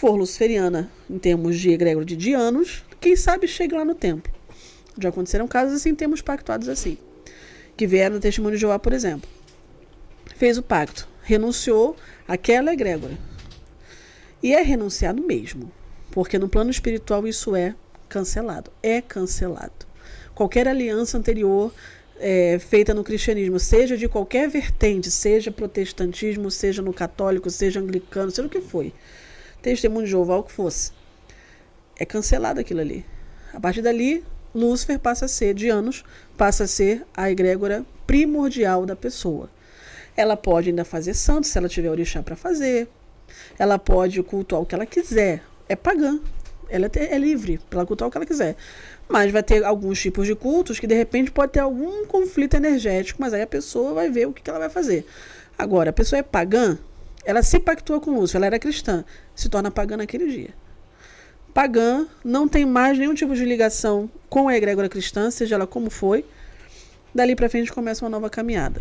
for 0.00 0.16
luciferiana 0.16 0.90
em 1.10 1.18
termos 1.18 1.58
de 1.58 1.70
egrégora 1.70 2.06
de 2.06 2.16
dianos, 2.16 2.82
quem 2.98 3.14
sabe 3.14 3.46
chegue 3.46 3.74
lá 3.74 3.84
no 3.84 3.94
templo. 3.94 4.32
Já 4.98 5.10
aconteceram 5.10 5.46
casos 5.46 5.74
assim, 5.74 5.94
temos 5.94 6.22
pactuados 6.22 6.70
assim. 6.70 6.96
Que 7.76 7.86
vieram 7.86 8.14
no 8.14 8.20
testemunho 8.20 8.54
de 8.54 8.60
Jeová, 8.62 8.78
por 8.78 8.94
exemplo. 8.94 9.28
Fez 10.36 10.56
o 10.56 10.62
pacto, 10.62 11.06
renunciou 11.22 11.94
àquela 12.26 12.72
egrégora. 12.72 13.12
E 14.42 14.54
é 14.54 14.62
renunciado 14.62 15.22
mesmo. 15.22 15.70
Porque 16.10 16.38
no 16.38 16.48
plano 16.48 16.70
espiritual 16.70 17.28
isso 17.28 17.54
é 17.54 17.74
cancelado. 18.08 18.70
É 18.82 19.02
cancelado. 19.02 19.86
Qualquer 20.34 20.66
aliança 20.66 21.18
anterior 21.18 21.74
é, 22.18 22.58
feita 22.58 22.94
no 22.94 23.04
cristianismo, 23.04 23.60
seja 23.60 23.98
de 23.98 24.08
qualquer 24.08 24.48
vertente, 24.48 25.10
seja 25.10 25.50
protestantismo, 25.50 26.50
seja 26.50 26.80
no 26.80 26.94
católico, 26.94 27.50
seja 27.50 27.80
anglicano, 27.80 28.30
seja 28.30 28.48
o 28.48 28.50
que 28.50 28.62
foi. 28.62 28.94
Testemunho 29.62 30.04
de 30.04 30.10
Jeová, 30.10 30.36
o 30.36 30.42
que 30.42 30.52
fosse. 30.52 30.92
É 31.98 32.04
cancelado 32.04 32.60
aquilo 32.60 32.80
ali. 32.80 33.04
A 33.52 33.60
partir 33.60 33.82
dali, 33.82 34.24
Lúcifer 34.54 34.98
passa 34.98 35.26
a 35.26 35.28
ser, 35.28 35.54
de 35.54 35.68
anos, 35.68 36.04
passa 36.36 36.64
a 36.64 36.66
ser 36.66 37.04
a 37.14 37.30
egrégora 37.30 37.84
primordial 38.06 38.86
da 38.86 38.96
pessoa. 38.96 39.50
Ela 40.16 40.36
pode 40.36 40.70
ainda 40.70 40.84
fazer 40.84 41.14
santo, 41.14 41.46
se 41.46 41.56
ela 41.56 41.68
tiver 41.68 41.88
orixá 41.88 42.22
para 42.22 42.36
fazer. 42.36 42.88
Ela 43.58 43.78
pode 43.78 44.22
cultuar 44.22 44.62
o 44.62 44.66
que 44.66 44.74
ela 44.74 44.86
quiser. 44.86 45.42
É 45.68 45.76
pagã. 45.76 46.18
Ela 46.68 46.86
é, 46.86 47.14
é 47.14 47.18
livre 47.18 47.60
para 47.68 47.84
cultuar 47.86 48.08
o 48.08 48.10
que 48.10 48.18
ela 48.18 48.26
quiser. 48.26 48.56
Mas 49.08 49.30
vai 49.30 49.42
ter 49.42 49.64
alguns 49.64 50.00
tipos 50.00 50.26
de 50.26 50.34
cultos 50.34 50.78
que 50.78 50.86
de 50.86 50.94
repente 50.94 51.30
pode 51.30 51.52
ter 51.52 51.60
algum 51.60 52.06
conflito 52.06 52.54
energético, 52.54 53.20
mas 53.20 53.32
aí 53.32 53.42
a 53.42 53.46
pessoa 53.46 53.92
vai 53.92 54.10
ver 54.10 54.26
o 54.26 54.32
que 54.32 54.48
ela 54.48 54.58
vai 54.58 54.70
fazer. 54.70 55.06
Agora, 55.58 55.90
a 55.90 55.92
pessoa 55.92 56.18
é 56.18 56.22
pagã, 56.22 56.78
ela 57.24 57.42
se 57.42 57.58
pactua 57.58 58.00
com 58.00 58.12
Lúcifer, 58.18 58.38
ela 58.38 58.46
era 58.46 58.58
cristã, 58.58 59.04
se 59.34 59.48
torna 59.48 59.70
pagã 59.70 59.96
naquele 59.96 60.26
dia 60.26 60.50
pagã, 61.50 62.06
não 62.24 62.48
tem 62.48 62.64
mais 62.64 62.98
nenhum 62.98 63.14
tipo 63.14 63.34
de 63.34 63.44
ligação 63.44 64.10
com 64.28 64.48
a 64.48 64.56
egrégora 64.56 64.88
cristã, 64.88 65.30
seja 65.30 65.56
ela 65.56 65.66
como 65.66 65.90
foi. 65.90 66.24
Dali 67.14 67.34
para 67.34 67.48
frente 67.48 67.72
começa 67.72 68.04
uma 68.04 68.10
nova 68.10 68.30
caminhada. 68.30 68.80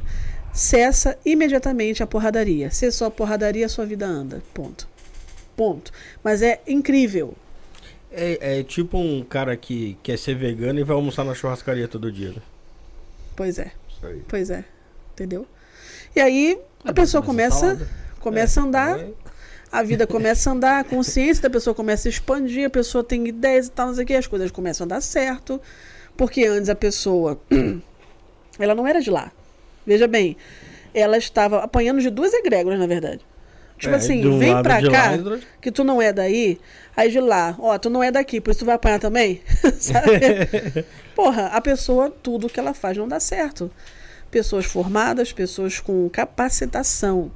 Cessa 0.54 1.18
imediatamente 1.26 2.04
a 2.04 2.08
porradaria. 2.08 2.70
Cessou 2.72 3.08
a 3.08 3.12
porradaria, 3.12 3.66
a 3.66 3.70
sua 3.70 3.86
vida 3.86 4.06
anda. 4.06 4.42
Ponto. 4.54 4.88
Ponto. 5.56 5.92
Mas 6.24 6.42
é 6.42 6.62
incrível. 6.68 7.34
É, 8.12 8.60
é 8.60 8.64
tipo 8.64 8.98
um 8.98 9.24
cara 9.24 9.56
que 9.56 9.98
quer 10.02 10.18
ser 10.18 10.36
vegano 10.36 10.80
e 10.80 10.84
vai 10.84 10.96
almoçar 10.96 11.24
na 11.24 11.34
churrascaria 11.34 11.88
todo 11.88 12.12
dia. 12.12 12.30
né? 12.30 12.42
Pois 13.36 13.58
é, 13.58 13.72
Isso 13.90 14.06
aí. 14.06 14.24
pois 14.28 14.50
é. 14.50 14.64
Entendeu? 15.14 15.46
E 16.16 16.20
aí 16.20 16.60
a 16.84 16.94
pessoa 16.94 17.22
começa, 17.22 17.88
começa 18.20 18.62
a 18.62 18.64
andar, 18.64 19.00
a 19.72 19.84
vida 19.84 20.08
começa 20.08 20.50
a 20.50 20.54
andar, 20.54 20.80
a 20.80 20.84
consciência 20.84 21.44
da 21.44 21.50
pessoa 21.50 21.74
começa 21.76 22.08
a 22.08 22.12
expandir, 22.12 22.66
a 22.68 22.70
pessoa 22.70 23.04
tem 23.04 23.28
ideias 23.28 23.68
e 23.68 23.72
tal, 23.72 23.88
não 23.88 23.96
sei 23.96 24.04
o 24.04 24.08
que, 24.08 24.14
as 24.14 24.28
coisas 24.28 24.52
começam 24.52 24.86
a 24.86 24.88
dar 24.88 25.02
certo. 25.02 25.62
Porque 26.18 26.46
antes 26.46 26.70
a 26.70 26.76
pessoa, 26.76 27.40
ela 28.60 28.76
não 28.76 28.86
era 28.86 29.02
de 29.02 29.10
lá. 29.10 29.32
Veja 29.86 30.08
bem, 30.08 30.36
ela 30.94 31.18
estava 31.18 31.60
apanhando 31.60 32.02
de 32.02 32.10
duas 32.10 32.34
egrégoras, 32.34 32.80
na 32.80 32.88
verdade. 32.88 33.26
Tipo 33.78 33.94
É, 33.94 33.98
assim, 33.98 34.28
um 34.28 34.38
vem 34.38 34.62
pra 34.62 34.82
cá, 34.82 35.12
lá 35.16 35.40
que 35.62 35.72
tu 35.72 35.86
não 35.86 36.02
é 36.02 36.12
daí, 36.12 36.60
aí 36.98 37.10
de 37.10 37.22
lá, 37.22 37.56
ó, 37.58 37.78
tu 37.78 37.90
não 37.90 38.04
é 38.04 38.12
daqui, 38.12 38.42
por 38.42 38.52
isso 38.52 38.60
tu 38.60 38.66
vai 38.66 38.76
apanhar 38.76 39.00
também, 39.00 39.42
sabe? 39.80 40.20
Porra, 41.16 41.46
a 41.48 41.62
pessoa, 41.62 42.12
tudo 42.22 42.50
que 42.50 42.60
ela 42.60 42.74
faz 42.74 42.98
não 42.98 43.08
dá 43.08 43.20
certo. 43.22 43.72
Pessoas 44.30 44.66
formadas, 44.66 45.32
pessoas 45.32 45.80
com 45.80 46.10
capacitação, 46.10 47.32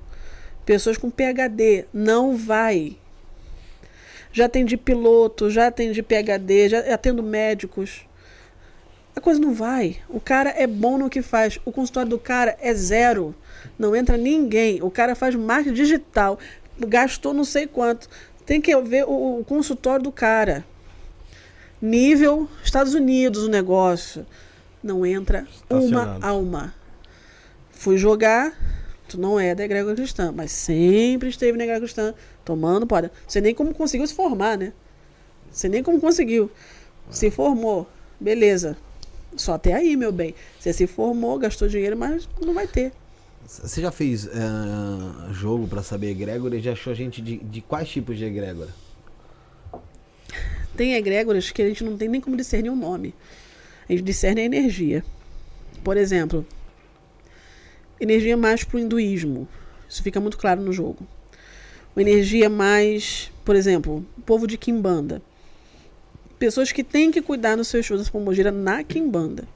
pessoas 0.66 0.98
com 0.98 1.09
PhD, 1.09 1.85
não 1.93 2.35
vai. 2.35 2.98
Já 4.32 4.45
atendi 4.45 4.75
piloto, 4.77 5.50
já 5.50 5.67
atendi 5.67 6.01
PhD, 6.01 6.69
já 6.69 6.80
atendo 6.93 7.22
médicos. 7.22 8.06
A 9.16 9.22
coisa 9.22 9.40
não 9.40 9.53
vai. 9.53 9.98
O 10.09 10.19
cara 10.19 10.50
é 10.50 10.66
bom 10.66 10.98
no 10.98 11.09
que 11.09 11.22
faz. 11.22 11.59
O 11.64 11.72
consultório 11.72 12.09
do 12.09 12.17
cara 12.17 12.58
é 12.59 12.74
zero. 12.74 13.35
Não 13.77 13.95
entra 13.95 14.17
ninguém. 14.17 14.82
O 14.82 14.90
cara 14.90 15.14
faz 15.14 15.35
marketing 15.35 15.75
digital. 15.75 16.40
Gastou 16.80 17.33
não 17.33 17.43
sei 17.43 17.67
quanto. 17.67 18.09
Tem 18.43 18.59
que 18.59 18.75
ver 18.82 19.06
o, 19.06 19.40
o 19.40 19.45
consultório 19.45 20.03
do 20.03 20.11
cara. 20.11 20.66
Nível 21.80 22.50
Estados 22.64 22.95
Unidos 22.95 23.43
o 23.43 23.50
negócio. 23.50 24.25
Não 24.82 25.06
entra 25.06 25.48
uma 25.69 26.17
alma. 26.22 26.74
Fui 27.72 27.98
jogar. 27.98 28.51
Tu 29.14 29.22
não 29.22 29.40
é 29.40 29.53
da 29.53 29.64
egrégora 29.64 29.95
cristã, 29.95 30.32
mas 30.35 30.51
sempre 30.51 31.30
esteve 31.30 31.56
na 31.56 31.66
egrégora 31.66 31.85
cristã, 31.85 32.16
tomando 32.43 32.88
poda. 32.88 33.11
Você 33.27 33.40
nem 33.40 33.53
como 33.53 33.72
conseguiu 33.72 34.08
se 34.08 34.16
formar, 34.16 34.58
né? 34.58 34.74
Você 35.51 35.69
nem 35.69 35.83
como 35.83 36.01
conseguiu. 36.01 36.50
Se 37.11 37.30
formou. 37.30 37.88
Beleza. 38.19 38.75
Só 39.35 39.53
até 39.53 39.74
aí, 39.74 39.95
meu 39.95 40.11
bem. 40.11 40.33
Você 40.59 40.74
se 40.74 40.88
formou, 40.88 41.38
gastou 41.38 41.67
dinheiro, 41.67 41.95
mas 41.95 42.27
não 42.43 42.56
vai 42.56 42.66
ter. 42.66 42.92
Você 43.45 43.82
já 43.82 43.92
fez 43.92 44.25
eh, 44.25 45.32
jogo 45.32 45.67
pra 45.67 45.83
saber 45.83 46.09
egrégora 46.09 46.56
e 46.56 46.59
já 46.59 46.72
achou 46.72 46.92
a 46.92 46.95
gente 46.95 47.22
de, 47.22 47.38
de 47.38 47.61
quais 47.61 47.88
tipos 47.88 48.17
de 48.17 48.25
egrégora? 48.25 48.69
Tem 50.75 50.95
egrégoras 50.95 51.51
que 51.51 51.61
a 51.61 51.67
gente 51.67 51.83
não 51.83 51.95
tem 51.95 52.09
nem 52.09 52.19
como 52.19 52.35
discernir 52.35 52.72
o 52.72 52.75
nome. 52.75 53.14
A 53.88 53.92
gente 53.92 54.01
discerne 54.01 54.42
a 54.42 54.45
energia. 54.45 55.06
Por 55.83 55.98
exemplo, 55.98 56.43
energia 58.03 58.38
mais 58.38 58.64
pro 58.64 58.80
hinduísmo. 58.80 59.48
Isso 59.90 60.03
fica 60.03 60.19
muito 60.19 60.38
claro 60.38 60.61
no 60.61 60.72
jogo. 60.72 61.07
Uma 61.95 62.01
energia 62.01 62.49
mais, 62.49 63.32
por 63.45 63.56
exemplo, 63.56 64.06
o 64.17 64.22
povo 64.22 64.48
de 64.48 64.57
Kimbanda. 64.57 65.22
Pessoas 66.40 66.72
que 66.72 66.83
têm 66.83 67.11
que 67.11 67.22
cuidar 67.22 67.56
dos 67.56 67.67
seus 67.67 67.85
shows 67.85 68.03
da 68.03 68.11
Pombogira 68.11 68.51
na 68.51 68.83
Kimbanda. 68.83 69.48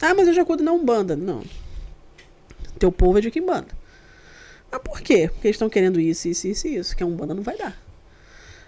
Ah, 0.00 0.14
mas 0.14 0.28
eu 0.28 0.34
já 0.34 0.44
cuido 0.44 0.62
na 0.62 0.72
Umbanda. 0.72 1.16
Não. 1.16 1.42
Teu 2.78 2.92
povo 2.92 3.18
é 3.18 3.20
de 3.20 3.30
Kimbanda. 3.30 3.68
Mas 4.70 4.80
por 4.82 5.00
quê? 5.00 5.28
Porque 5.32 5.48
eles 5.48 5.56
estão 5.56 5.68
querendo 5.68 5.98
isso, 5.98 6.28
isso, 6.28 6.46
isso 6.46 6.68
e 6.68 6.76
isso. 6.76 6.96
Que 6.96 7.02
a 7.02 7.06
Umbanda 7.06 7.34
não 7.34 7.42
vai 7.42 7.56
dar. 7.56 7.76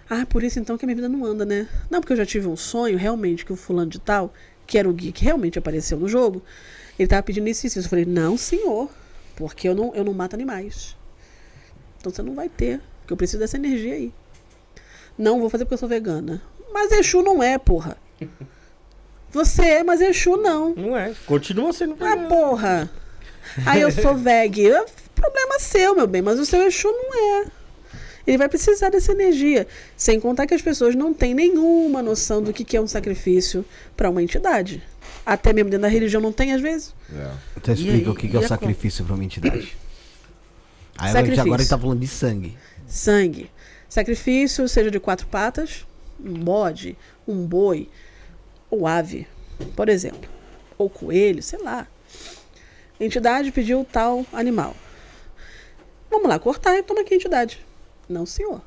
Ah, 0.09 0.25
por 0.25 0.43
isso 0.43 0.59
então 0.59 0.77
que 0.77 0.83
a 0.83 0.87
minha 0.87 0.95
vida 0.95 1.07
não 1.07 1.23
anda, 1.23 1.45
né? 1.45 1.69
Não, 1.89 2.01
porque 2.01 2.11
eu 2.11 2.17
já 2.17 2.25
tive 2.25 2.47
um 2.47 2.57
sonho, 2.57 2.97
realmente, 2.97 3.45
que 3.45 3.53
o 3.53 3.55
fulano 3.55 3.89
de 3.89 3.99
tal, 3.99 4.33
que 4.67 4.77
era 4.77 4.89
o 4.89 4.93
Gui 4.93 5.13
que 5.13 5.23
realmente 5.23 5.57
apareceu 5.57 5.97
no 5.97 6.09
jogo, 6.09 6.43
ele 6.97 7.07
tava 7.07 7.23
pedindo 7.23 7.47
isso 7.47 7.65
e 7.65 7.67
isso. 7.67 7.79
Eu 7.79 7.83
falei, 7.83 8.05
não, 8.05 8.37
senhor, 8.37 8.89
porque 9.35 9.67
eu 9.67 9.75
não, 9.75 9.93
eu 9.95 10.03
não 10.03 10.13
mato 10.13 10.33
animais. 10.35 10.95
Então 11.99 12.11
você 12.11 12.21
não 12.21 12.33
vai 12.35 12.49
ter, 12.49 12.81
porque 13.01 13.13
eu 13.13 13.17
preciso 13.17 13.39
dessa 13.39 13.57
energia 13.57 13.93
aí. 13.93 14.13
Não 15.17 15.39
vou 15.39 15.49
fazer 15.49 15.65
porque 15.65 15.75
eu 15.75 15.77
sou 15.79 15.89
vegana. 15.89 16.41
Mas 16.73 16.91
Exu 16.91 17.21
não 17.21 17.43
é, 17.43 17.57
porra. 17.57 17.97
Você 19.31 19.61
é, 19.63 19.83
mas 19.83 20.01
Exu 20.01 20.35
não. 20.35 20.75
Não 20.75 20.97
é. 20.97 21.13
Continua 21.25 21.71
sendo 21.71 21.95
Ah, 22.01 22.09
vegano. 22.09 22.27
porra. 22.27 22.89
Aí 23.65 23.79
eu 23.81 23.89
sou 23.91 24.13
veg. 24.17 24.69
É 24.69 24.85
Problema 25.15 25.59
seu, 25.59 25.95
meu 25.95 26.07
bem, 26.07 26.21
mas 26.21 26.37
o 26.39 26.45
seu 26.45 26.63
Exu 26.67 26.89
não 26.91 27.39
é. 27.41 27.45
Ele 28.27 28.37
vai 28.37 28.49
precisar 28.49 28.89
dessa 28.89 29.11
energia. 29.13 29.67
Sem 29.95 30.19
contar 30.19 30.47
que 30.47 30.53
as 30.53 30.61
pessoas 30.61 30.95
não 30.95 31.13
têm 31.13 31.33
nenhuma 31.33 32.01
noção 32.01 32.41
do 32.41 32.51
que 32.51 32.63
que 32.65 32.75
é 32.75 32.81
um 32.81 32.87
sacrifício 32.87 33.63
para 33.95 34.09
uma 34.09 34.21
entidade. 34.21 34.83
Até 35.25 35.53
mesmo 35.53 35.69
dentro 35.69 35.83
da 35.83 35.87
religião 35.87 36.21
não 36.21 36.31
tem, 36.31 36.51
às 36.53 36.61
vezes. 36.61 36.93
É. 37.13 37.31
Então 37.57 37.73
E 37.73 37.77
explica 37.77 37.97
aí- 37.97 38.09
o 38.09 38.15
que, 38.15 38.27
que 38.27 38.33
e 38.33 38.37
é 38.37 38.39
o 38.41 38.43
a 38.45 38.47
sacrifício 38.47 39.05
pra 39.05 39.13
uma 39.15 39.23
entidade. 39.23 39.77
Aí 40.97 41.05
a 41.05 41.07
gente 41.07 41.13
Sacrifício. 41.13 41.41
agora 41.43 41.55
a 41.55 41.63
gente 41.63 41.69
tá 41.69 41.77
falando 41.79 41.99
de 41.99 42.07
sangue. 42.07 42.57
Sangue. 42.87 43.49
Sacrifício, 43.89 44.67
seja 44.67 44.91
de 44.91 44.99
quatro 44.99 45.25
patas, 45.27 45.85
um 46.23 46.33
bode, 46.33 46.97
um 47.27 47.45
boi, 47.45 47.89
ou 48.69 48.85
ave, 48.85 49.25
por 49.75 49.89
exemplo. 49.89 50.29
Ou 50.77 50.89
coelho, 50.89 51.41
sei 51.41 51.59
lá. 51.59 51.87
A 52.99 53.03
entidade 53.03 53.51
pediu 53.51 53.85
tal 53.89 54.25
animal. 54.33 54.75
Vamos 56.09 56.27
lá, 56.27 56.37
cortar 56.37 56.77
e 56.77 56.83
toma 56.83 57.01
aqui 57.01 57.13
a 57.13 57.17
entidade. 57.17 57.65
Não, 58.07 58.25
senhor. 58.25 58.61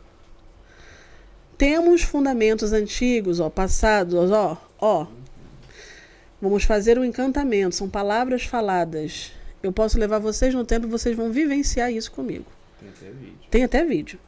Temos 1.56 2.02
fundamentos 2.02 2.72
antigos, 2.72 3.38
ó, 3.38 3.48
passados, 3.48 4.30
ó, 4.30 4.56
ó. 4.80 5.06
Vamos 6.44 6.64
fazer 6.64 6.98
um 6.98 7.04
encantamento, 7.04 7.74
são 7.74 7.88
palavras 7.88 8.44
faladas. 8.44 9.32
Eu 9.62 9.72
posso 9.72 9.98
levar 9.98 10.18
vocês 10.18 10.52
no 10.52 10.62
tempo 10.62 10.86
e 10.86 10.90
vocês 10.90 11.16
vão 11.16 11.30
vivenciar 11.32 11.90
isso 11.90 12.12
comigo. 12.12 12.44
Tem 12.78 12.90
até 12.90 13.06
vídeo. 13.10 13.38
Tem 13.50 13.64
até 13.64 13.82
vídeo. 13.82 14.18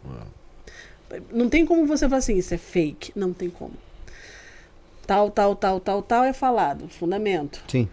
Não 1.31 1.51
tem 1.51 1.67
como 1.67 1.85
você 1.85 2.07
falar 2.09 2.21
assim, 2.21 2.39
isso 2.39 2.55
é 2.55 2.57
fake. 2.57 3.13
Não 3.15 3.35
tem 3.35 3.51
como. 3.51 3.75
Tal, 5.07 5.31
tal, 5.31 5.55
tal, 5.55 5.79
tal, 5.79 6.01
tal 6.01 6.25
é 6.25 6.33
falado. 6.33 6.89
Fundamento. 6.89 7.63
Sim. 7.69 7.87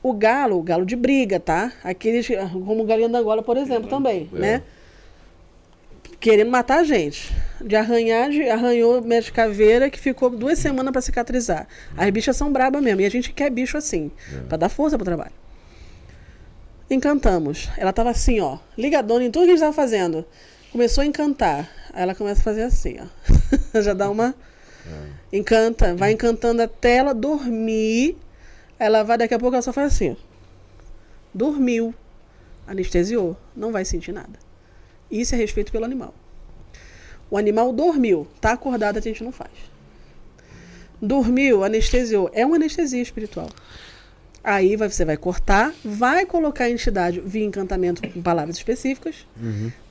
O 0.00 0.12
galo, 0.12 0.56
o 0.60 0.62
galo 0.62 0.86
de 0.86 0.94
briga, 0.94 1.40
tá? 1.40 1.72
Aqueles, 1.82 2.28
como 2.52 2.84
o 2.84 2.86
galinha 2.86 3.08
da 3.08 3.18
Angola, 3.18 3.42
por 3.42 3.56
exemplo, 3.56 3.88
também, 3.90 4.30
É. 4.32 4.38
né? 4.38 4.62
Querendo 6.18 6.50
matar 6.50 6.80
a 6.80 6.84
gente. 6.84 7.34
De 7.60 7.76
arranhar, 7.76 8.30
de, 8.30 8.48
arranhou 8.48 9.02
mestre 9.02 9.32
caveira 9.32 9.90
que 9.90 9.98
ficou 9.98 10.30
duas 10.30 10.58
semanas 10.58 10.92
pra 10.92 11.00
cicatrizar. 11.00 11.66
As 11.96 12.10
bichas 12.10 12.36
são 12.36 12.52
brabas 12.52 12.82
mesmo. 12.82 13.00
E 13.00 13.06
a 13.06 13.10
gente 13.10 13.32
quer 13.32 13.50
bicho 13.50 13.76
assim, 13.76 14.10
pra 14.48 14.56
dar 14.56 14.68
força 14.68 14.96
pro 14.96 15.04
trabalho. 15.04 15.32
Encantamos. 16.90 17.68
Ela 17.76 17.92
tava 17.92 18.10
assim, 18.10 18.40
ó, 18.40 18.58
ligadona 18.78 19.24
em 19.24 19.30
tudo 19.30 19.44
que 19.44 19.50
a 19.50 19.54
gente 19.54 19.60
tava 19.60 19.72
fazendo. 19.72 20.24
Começou 20.70 21.02
a 21.02 21.06
encantar. 21.06 21.68
Aí 21.92 22.02
ela 22.02 22.14
começa 22.14 22.40
a 22.40 22.44
fazer 22.44 22.62
assim, 22.62 22.96
ó. 23.00 23.06
Já 23.80 23.92
dá 23.92 24.08
uma. 24.10 24.34
Encanta, 25.32 25.94
vai 25.94 26.12
encantando 26.12 26.62
até 26.62 26.96
ela 26.96 27.12
dormir. 27.12 28.16
Ela 28.78 29.02
vai, 29.02 29.18
daqui 29.18 29.34
a 29.34 29.38
pouco 29.38 29.54
ela 29.54 29.62
só 29.62 29.72
faz 29.72 29.94
assim. 29.94 30.16
Dormiu. 31.34 31.94
Anestesiou. 32.66 33.36
Não 33.54 33.72
vai 33.72 33.84
sentir 33.84 34.12
nada. 34.12 34.45
Isso 35.10 35.34
é 35.34 35.38
respeito 35.38 35.70
pelo 35.72 35.84
animal. 35.84 36.14
O 37.30 37.36
animal 37.36 37.72
dormiu. 37.72 38.26
Tá 38.40 38.52
acordado, 38.52 38.98
a 38.98 39.00
gente 39.00 39.22
não 39.24 39.32
faz. 39.32 39.50
Dormiu, 41.00 41.62
anestesiou. 41.64 42.30
É 42.32 42.44
uma 42.46 42.56
anestesia 42.56 43.02
espiritual. 43.02 43.48
Aí 44.42 44.76
vai- 44.76 44.88
você 44.88 45.04
vai 45.04 45.16
cortar, 45.16 45.74
vai 45.84 46.24
colocar 46.24 46.64
a 46.64 46.70
entidade 46.70 47.20
via 47.20 47.44
encantamento 47.44 48.00
com 48.08 48.22
palavras 48.22 48.56
específicas 48.56 49.26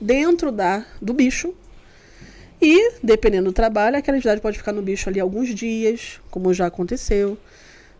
dentro 0.00 0.50
da, 0.50 0.84
do 1.00 1.12
bicho. 1.12 1.54
E, 2.60 2.92
dependendo 3.02 3.50
do 3.50 3.52
trabalho, 3.52 3.98
aquela 3.98 4.16
entidade 4.16 4.40
pode 4.40 4.56
ficar 4.56 4.72
no 4.72 4.80
bicho 4.80 5.08
ali 5.10 5.20
alguns 5.20 5.54
dias, 5.54 6.20
como 6.30 6.54
já 6.54 6.66
aconteceu. 6.66 7.36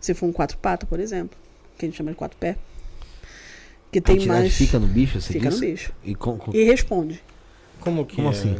Se 0.00 0.14
for 0.14 0.26
um 0.26 0.32
quatro 0.32 0.56
patas, 0.56 0.88
por 0.88 0.98
exemplo, 0.98 1.36
que 1.76 1.84
a 1.84 1.88
gente 1.88 1.96
chama 1.98 2.10
de 2.10 2.16
quatro 2.16 2.38
Que 4.02 4.10
a 4.10 4.14
tem 4.14 4.16
entidade 4.16 4.40
mais. 4.40 4.54
fica 4.56 4.78
no 4.78 4.86
bicho, 4.86 5.20
você 5.20 5.32
fica 5.32 5.50
no 5.50 5.58
bicho. 5.58 5.92
E 6.04 6.14
com, 6.14 6.36
com- 6.36 6.52
E 6.54 6.62
responde. 6.64 7.22
Como 7.80 8.04
que 8.04 8.16
Como 8.16 8.28
é? 8.28 8.30
assim? 8.30 8.56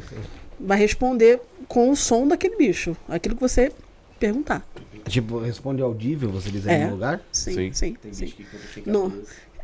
Vai 0.58 0.78
responder 0.78 1.40
com 1.68 1.90
o 1.90 1.96
som 1.96 2.26
daquele 2.26 2.56
bicho. 2.56 2.96
Aquilo 3.08 3.34
que 3.34 3.40
você 3.40 3.70
perguntar. 4.18 4.66
Tipo, 5.08 5.38
responde 5.38 5.82
audível, 5.82 6.30
você 6.30 6.50
diz 6.50 6.66
aí 6.66 6.80
É. 6.80 6.84
no 6.86 6.92
lugar? 6.92 7.20
Sim, 7.30 7.52
Sim. 7.54 7.72
sim, 7.72 7.96
Tem 8.02 8.12
sim. 8.12 8.24
bicho 8.24 8.36
que 8.36 8.44
cabeça. 8.44 9.12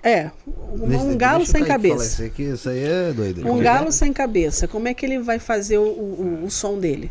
É, 0.04 0.30
um, 0.46 0.88
Deixa- 0.88 1.04
um 1.04 1.16
galo 1.16 1.46
sem 1.46 1.64
cabeça. 1.64 2.04
Isso, 2.04 2.22
aqui, 2.24 2.42
isso 2.42 2.68
aí 2.68 2.82
é 2.84 3.12
doido. 3.12 3.48
Um 3.50 3.58
galo 3.60 3.90
sem 3.92 4.12
cabeça. 4.12 4.66
Como 4.68 4.88
é 4.88 4.94
que 4.94 5.06
ele 5.06 5.18
vai 5.20 5.38
fazer 5.38 5.78
o, 5.78 5.82
o, 5.84 6.42
o 6.44 6.50
som 6.50 6.76
dele? 6.78 7.10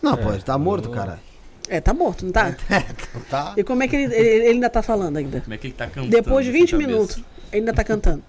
Não, 0.00 0.16
pô, 0.16 0.30
ele 0.32 0.42
tá 0.42 0.56
morto, 0.58 0.90
cara. 0.90 1.18
É, 1.68 1.80
tá 1.80 1.94
morto, 1.94 2.24
não 2.26 2.32
tá? 2.32 2.54
Tá. 3.30 3.54
E 3.56 3.64
como 3.64 3.82
é 3.82 3.88
que 3.88 3.96
ele, 3.96 4.14
ele, 4.14 4.28
ele 4.28 4.48
ainda 4.48 4.68
tá 4.68 4.82
falando 4.82 5.16
ainda? 5.16 5.40
Como 5.40 5.54
é 5.54 5.56
que 5.56 5.68
ele 5.68 5.74
tá 5.74 5.86
cantando? 5.86 6.08
Depois 6.10 6.44
de 6.44 6.52
sem 6.52 6.60
20 6.60 6.70
cabeça? 6.72 6.90
minutos, 6.90 7.22
ainda 7.52 7.72
tá 7.72 7.84
cantando. 7.84 8.22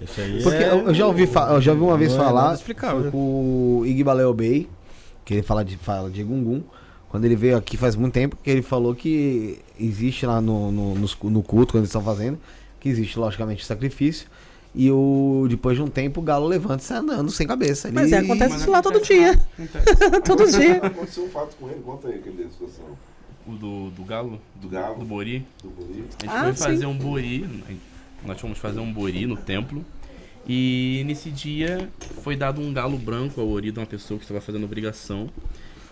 Isso 0.00 0.20
aí 0.20 0.42
Porque 0.42 0.62
é- 0.62 0.70
eu, 0.70 0.88
eu 0.88 0.94
já 0.94 1.06
ouvi, 1.06 1.22
eu 1.22 1.60
já 1.60 1.72
ouvi 1.72 1.84
uma 1.84 1.96
vez 1.96 2.12
não 2.12 2.20
é 2.20 2.24
falar 2.24 2.56
foi 2.58 2.74
com 3.10 3.80
o 3.80 3.86
Igbaleo 3.86 4.32
Bey, 4.34 4.68
que 5.24 5.34
ele 5.34 5.42
fala 5.42 5.64
de, 5.64 5.76
fala 5.76 6.10
de 6.10 6.22
Gungun. 6.22 6.62
Quando 7.08 7.24
ele 7.24 7.36
veio 7.36 7.56
aqui 7.56 7.76
faz 7.76 7.96
muito 7.96 8.12
tempo, 8.12 8.36
que 8.42 8.50
ele 8.50 8.62
falou 8.62 8.94
que 8.94 9.58
existe 9.78 10.26
lá 10.26 10.40
no, 10.40 10.70
no, 10.70 10.94
no 10.94 11.42
culto, 11.42 11.72
quando 11.72 11.82
eles 11.82 11.88
estão 11.88 12.02
fazendo, 12.02 12.38
que 12.80 12.88
existe 12.88 13.18
logicamente 13.18 13.64
sacrifício. 13.64 14.28
E 14.74 14.90
o, 14.90 15.46
depois 15.48 15.76
de 15.76 15.82
um 15.82 15.88
tempo 15.88 16.20
o 16.20 16.22
galo 16.22 16.46
levanta 16.46 16.82
e 16.82 16.84
sai 16.84 16.98
andando 16.98 17.30
sem 17.30 17.46
cabeça. 17.46 17.90
Mas 17.90 18.12
é, 18.12 18.18
acontece 18.18 18.52
Mas 18.52 18.60
isso 18.60 18.70
lá 18.70 18.82
todo 18.82 19.00
dia. 19.00 19.30
Acontece. 19.30 20.20
todo 20.20 20.46
dia. 20.50 20.76
Aconteceu 20.76 21.24
um 21.24 21.30
fato 21.30 21.56
com 21.56 21.70
ele, 21.70 21.80
conta 21.80 22.08
aí 22.08 22.16
aquele 22.16 22.46
situação. 22.50 22.84
O 23.46 23.52
do, 23.52 23.90
do 23.90 24.02
galo? 24.04 24.40
Do 24.60 24.68
galo. 24.68 24.98
Do 24.98 25.04
bori? 25.04 25.44
Do 25.62 25.70
Buri. 25.70 26.04
A 26.18 26.24
gente 26.24 26.26
Ah, 26.28 26.44
foi 26.44 26.52
sim. 26.54 26.62
fazer 26.64 26.86
um 26.86 26.96
bori, 26.96 27.48
nós 28.24 28.40
fomos 28.40 28.58
fazer 28.58 28.80
um 28.80 28.92
bori 28.92 29.24
no 29.26 29.36
templo. 29.36 29.84
E 30.48 31.02
nesse 31.06 31.30
dia 31.30 31.88
foi 32.22 32.36
dado 32.36 32.60
um 32.60 32.72
galo 32.72 32.96
branco 32.98 33.40
ao 33.40 33.48
ori 33.48 33.70
de 33.72 33.78
uma 33.78 33.86
pessoa 33.86 34.18
que 34.18 34.24
estava 34.24 34.40
fazendo 34.40 34.64
obrigação. 34.64 35.28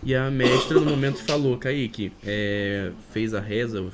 E 0.03 0.15
a 0.15 0.31
mestra 0.31 0.79
no 0.81 0.91
momento 0.91 1.19
falou, 1.25 1.57
Kaique, 1.57 2.13
é, 2.25 2.91
fez 3.13 3.33
a 3.35 3.41
reza, 3.41 3.85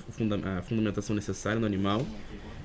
a 0.58 0.62
fundamentação 0.62 1.14
necessária 1.14 1.58
no 1.60 1.66
animal, 1.66 2.04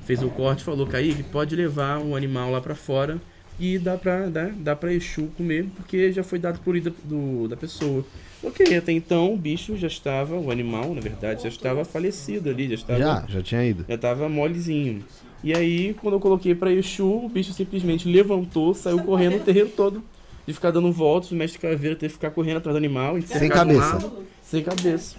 fez 0.03 0.24
o 0.24 0.30
corte 0.30 0.61
e 0.61 0.64
falou, 0.65 0.88
Kaique, 0.88 1.24
pode 1.24 1.56
levar 1.56 1.99
o 1.99 2.15
animal 2.15 2.49
lá 2.51 2.59
pra 2.59 2.74
fora 2.74 3.22
e 3.59 3.77
dá 3.80 3.98
pra, 3.98 4.27
dá, 4.27 4.50
dá 4.56 4.75
pra 4.75 4.93
Exu 4.93 5.27
comer, 5.38 5.66
porque 5.75 6.11
já 6.11 6.24
foi 6.24 6.40
dado 6.40 6.59
por 6.59 6.72
ori 6.72 6.82
da, 6.82 6.92
do, 7.03 7.48
da 7.48 7.56
pessoa. 7.56 8.06
Ok, 8.43 8.75
até 8.77 8.92
então 8.92 9.34
o 9.34 9.38
bicho 9.38 9.75
já 9.77 9.88
estava, 9.88 10.35
o 10.35 10.51
animal, 10.51 10.93
na 10.93 11.01
verdade, 11.01 11.43
já 11.43 11.50
estava 11.50 11.84
falecido 11.85 12.50
ali, 12.50 12.67
já 12.67 12.75
estava 12.75 13.00
Já, 13.00 13.25
já 13.27 13.42
tinha 13.42 13.66
ido. 13.66 13.85
já 13.88 13.98
tava 13.98 14.27
molezinho. 14.30 15.03
E 15.43 15.53
aí, 15.53 15.93
quando 16.01 16.16
eu 16.16 16.19
coloquei 16.19 16.53
pra 16.56 16.72
Exu, 16.72 17.06
o 17.25 17.30
bicho 17.30 17.53
simplesmente 17.53 18.08
levantou, 18.08 18.74
saiu 18.74 19.00
correndo 19.03 19.38
o 19.38 19.40
terreiro 19.40 19.69
todo. 19.69 20.03
De 20.48 20.53
ficar 20.53 20.69
dando 20.69 20.92
voltas, 20.92 21.32
o 21.32 21.35
mestre 21.35 21.59
caveira 21.59 21.95
teve 21.95 22.09
que 22.14 22.17
ficar 22.19 22.30
correndo 22.30 22.58
atrás 22.58 22.75
do 22.75 22.77
animal. 22.77 23.19
Sem 23.24 23.50
cabeça. 23.50 24.11
sem 24.43 24.61
cabeça. 24.61 25.16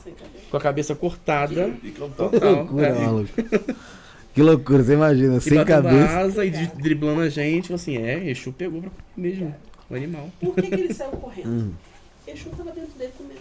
Com 0.48 0.56
a 0.56 0.60
cabeça 0.60 0.94
cortada. 0.94 1.72
E 1.82 1.90
Total. 1.90 2.30
loucura, 2.54 2.86
é. 2.86 3.04
maluco. 3.04 3.28
Que 4.36 4.42
loucura, 4.42 4.82
você 4.84 4.92
imagina, 4.92 5.38
E 5.38 5.40
sem 5.40 5.64
cabeça. 5.64 6.12
a 6.12 6.18
asa 6.18 6.44
e 6.44 6.50
de- 6.50 6.66
driblando 6.76 7.22
a 7.22 7.28
gente. 7.30 7.68
falou 7.68 7.76
Assim, 7.76 7.96
é, 7.96 8.28
Exu 8.30 8.52
pegou 8.52 8.82
pra 8.82 8.90
mesmo 9.16 9.56
o 9.88 9.94
animal. 9.94 10.30
Por 10.38 10.54
que, 10.54 10.60
que 10.62 10.74
ele 10.74 10.92
saiu 10.92 11.12
correndo? 11.12 11.48
Hum. 11.48 11.72
Exu 12.28 12.50
tava 12.50 12.70
dentro 12.72 12.92
dele 12.98 13.12
comendo. 13.16 13.40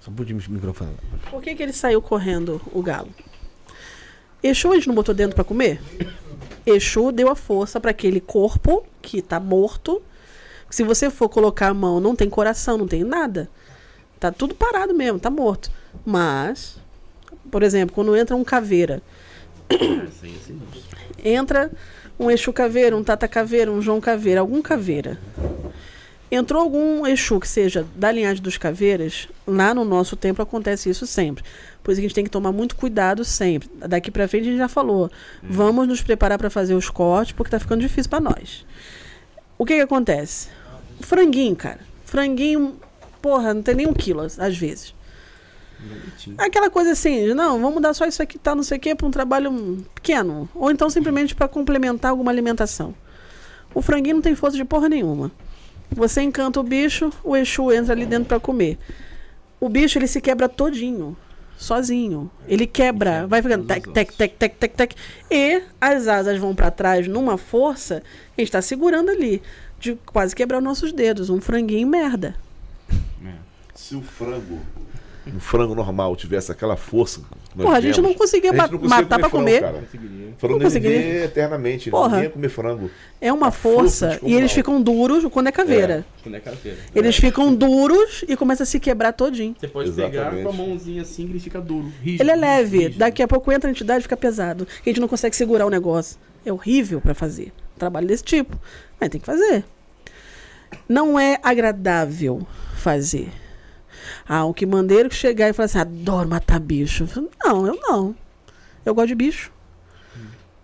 Só 0.00 0.12
pude 0.12 0.32
o 0.32 0.36
microfone. 0.36 0.92
Por 1.28 1.42
que, 1.42 1.56
que 1.56 1.62
ele 1.64 1.72
saiu 1.72 2.00
correndo, 2.00 2.60
o 2.72 2.80
galo? 2.80 3.08
Exu 4.40 4.70
a 4.70 4.76
gente 4.76 4.86
não 4.86 4.94
botou 4.94 5.12
dentro 5.12 5.34
pra 5.34 5.42
comer? 5.42 5.80
Exu 6.64 7.10
deu 7.10 7.28
a 7.28 7.34
força 7.34 7.80
para 7.80 7.90
aquele 7.90 8.20
corpo 8.20 8.86
que 9.02 9.20
tá 9.20 9.40
morto. 9.40 10.00
Se 10.70 10.84
você 10.84 11.10
for 11.10 11.28
colocar 11.28 11.66
a 11.70 11.74
mão, 11.74 11.98
não 11.98 12.14
tem 12.14 12.30
coração, 12.30 12.78
não 12.78 12.86
tem 12.86 13.02
nada. 13.02 13.50
Tá 14.20 14.30
tudo 14.30 14.54
parado 14.54 14.94
mesmo, 14.94 15.18
tá 15.18 15.30
morto. 15.30 15.68
Mas, 16.06 16.76
por 17.50 17.64
exemplo, 17.64 17.92
quando 17.92 18.14
entra 18.16 18.36
um 18.36 18.44
caveira, 18.44 19.02
entra 21.24 21.70
um 22.18 22.30
Exu 22.30 22.52
caveira, 22.52 22.96
um 22.96 23.04
Tata 23.04 23.28
caveira, 23.28 23.70
um 23.70 23.80
João 23.80 24.00
caveira, 24.00 24.40
algum 24.40 24.60
caveira. 24.60 25.18
Entrou 26.30 26.60
algum 26.60 27.06
Exu 27.06 27.40
que 27.40 27.48
seja 27.48 27.86
da 27.96 28.12
linhagem 28.12 28.42
dos 28.42 28.58
caveiras, 28.58 29.28
lá 29.46 29.72
no 29.72 29.84
nosso 29.84 30.14
templo 30.14 30.42
acontece 30.42 30.90
isso 30.90 31.06
sempre. 31.06 31.42
Por 31.82 31.92
isso 31.92 32.00
que 32.00 32.06
a 32.06 32.08
gente 32.08 32.14
tem 32.14 32.24
que 32.24 32.30
tomar 32.30 32.52
muito 32.52 32.76
cuidado 32.76 33.24
sempre. 33.24 33.70
Daqui 33.88 34.10
pra 34.10 34.28
frente 34.28 34.42
a 34.42 34.50
gente 34.50 34.58
já 34.58 34.68
falou. 34.68 35.10
Vamos 35.42 35.88
nos 35.88 36.02
preparar 36.02 36.36
para 36.36 36.50
fazer 36.50 36.74
os 36.74 36.90
cortes, 36.90 37.32
porque 37.32 37.50
tá 37.50 37.58
ficando 37.58 37.80
difícil 37.80 38.10
para 38.10 38.20
nós. 38.20 38.66
O 39.56 39.64
que 39.64 39.74
que 39.74 39.80
acontece? 39.80 40.48
Franguinho, 41.00 41.56
cara. 41.56 41.80
Franguinho, 42.04 42.76
porra, 43.22 43.54
não 43.54 43.62
tem 43.62 43.74
nem 43.74 43.86
um 43.86 43.94
quilo 43.94 44.20
às 44.20 44.56
vezes. 44.56 44.94
Bonitinho. 45.80 46.36
Aquela 46.38 46.70
coisa 46.70 46.92
assim, 46.92 47.32
não, 47.34 47.60
vamos 47.60 47.80
dar 47.80 47.94
só 47.94 48.06
isso 48.06 48.22
aqui, 48.22 48.38
tá, 48.38 48.54
não 48.54 48.62
sei 48.62 48.78
o 48.78 48.80
quê, 48.80 48.94
para 48.94 49.06
um 49.06 49.10
trabalho 49.10 49.84
pequeno. 49.94 50.48
Ou 50.54 50.70
então 50.70 50.90
simplesmente 50.90 51.34
para 51.34 51.48
complementar 51.48 52.10
alguma 52.10 52.30
alimentação. 52.30 52.94
O 53.74 53.82
franguinho 53.82 54.16
não 54.16 54.22
tem 54.22 54.34
força 54.34 54.56
de 54.56 54.64
porra 54.64 54.88
nenhuma. 54.88 55.30
Você 55.90 56.20
encanta 56.20 56.60
o 56.60 56.62
bicho, 56.62 57.10
o 57.24 57.36
Exu 57.36 57.72
entra 57.72 57.92
ali 57.92 58.04
dentro 58.04 58.26
para 58.26 58.40
comer. 58.40 58.78
O 59.60 59.68
bicho, 59.68 59.98
ele 59.98 60.06
se 60.06 60.20
quebra 60.20 60.48
todinho, 60.48 61.16
sozinho. 61.56 62.30
Ele 62.46 62.66
quebra, 62.66 63.26
vai 63.26 63.42
ficando 63.42 63.66
tec, 63.66 63.88
tec, 63.88 64.12
tec, 64.12 64.34
tec, 64.36 64.56
tec, 64.56 64.74
tec. 64.74 64.96
E 65.30 65.62
as 65.80 66.06
asas 66.06 66.38
vão 66.38 66.54
para 66.54 66.70
trás 66.70 67.08
numa 67.08 67.36
força, 67.36 68.02
a 68.36 68.40
gente 68.40 68.52
tá 68.52 68.62
segurando 68.62 69.10
ali, 69.10 69.42
de 69.80 69.96
quase 70.06 70.34
quebrar 70.34 70.58
os 70.58 70.64
nossos 70.64 70.92
dedos. 70.92 71.30
Um 71.30 71.40
franguinho 71.40 71.88
merda. 71.88 72.36
É. 73.24 73.32
Se 73.74 73.96
o 73.96 74.02
frango, 74.02 74.60
um 75.34 75.40
frango 75.40 75.74
normal, 75.74 76.14
tivesse 76.16 76.50
aquela 76.52 76.76
força. 76.76 77.20
Porra, 77.56 77.76
a 77.78 77.80
gente 77.80 78.00
não 78.00 78.14
conseguia 78.14 78.50
gente 78.52 78.60
não 78.72 78.78
conseguia 78.78 78.88
matar 78.88 79.18
pra 79.18 79.28
frango, 79.28 79.44
comer. 79.44 79.60
cara. 79.60 79.78
Conseguiria. 79.78 80.28
Frango 80.38 80.54
Não 80.54 80.64
conseguiria. 80.64 80.98
viver 80.98 81.24
eternamente. 81.24 81.90
Porra. 81.90 82.08
Ninguém 82.08 82.22
ia 82.24 82.30
comer 82.30 82.48
frango. 82.48 82.90
É 83.20 83.32
uma 83.32 83.48
A 83.48 83.50
força 83.50 84.10
força, 84.12 84.20
e 84.26 84.34
eles 84.34 84.52
ficam 84.52 84.80
duros 84.80 85.24
quando 85.32 85.48
é 85.48 85.52
caveira. 85.52 86.04
Quando 86.22 86.36
é 86.36 86.40
caveira. 86.40 86.78
Eles 86.94 87.16
ficam 87.16 87.52
duros 87.54 88.24
e 88.28 88.36
começa 88.36 88.62
a 88.62 88.66
se 88.66 88.78
quebrar 88.78 89.12
todinho. 89.12 89.56
Você 89.58 89.66
pode 89.68 89.90
pegar 89.90 90.08
Exatamente. 90.12 90.42
com 90.44 90.48
a 90.50 90.52
mãozinha 90.52 91.02
assim 91.02 91.26
que 91.26 91.32
ele 91.32 91.40
fica 91.40 91.60
duro. 91.60 91.92
Rígido, 92.02 92.20
Ele 92.22 92.30
é 92.30 92.36
leve, 92.36 92.78
rígido. 92.78 92.98
daqui 92.98 93.22
a 93.22 93.26
pouco 93.28 93.50
entra 93.50 93.68
a 93.68 93.72
entidade 93.72 94.00
e 94.00 94.02
fica 94.02 94.16
pesado. 94.16 94.66
A 94.84 94.88
gente 94.88 95.00
não 95.00 95.08
consegue 95.08 95.34
segurar 95.34 95.66
o 95.66 95.70
negócio. 95.70 96.16
É 96.46 96.52
horrível 96.52 97.00
pra 97.00 97.14
fazer. 97.14 97.52
Um 97.74 97.78
trabalho 97.78 98.06
desse 98.06 98.22
tipo. 98.22 98.56
Mas 99.00 99.08
tem 99.10 99.20
que 99.20 99.26
fazer. 99.26 99.64
Não 100.88 101.18
é 101.18 101.38
agradável 101.42 102.46
fazer. 102.76 103.28
Ah, 104.28 104.44
o 104.44 104.54
que 104.54 104.66
mandeiro 104.66 105.08
que 105.08 105.14
chegar 105.14 105.48
e 105.48 105.52
falar 105.52 105.66
assim, 105.66 105.78
adoro 105.78 106.28
matar 106.28 106.60
bicho. 106.60 107.08
Eu 107.16 107.28
Não, 107.44 107.66
eu 107.66 107.78
não. 107.80 108.16
Eu 108.84 108.94
gosto 108.94 109.08
de 109.08 109.14
bicho. 109.14 109.52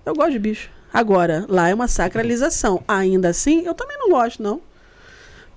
Eu 0.04 0.14
gosto 0.14 0.32
de 0.32 0.38
bicho. 0.38 0.70
Agora, 0.92 1.44
lá 1.48 1.68
é 1.68 1.74
uma 1.74 1.88
sacralização. 1.88 2.82
Ainda 2.86 3.28
assim, 3.28 3.64
eu 3.66 3.74
também 3.74 3.98
não 3.98 4.10
gosto, 4.10 4.42
não. 4.42 4.60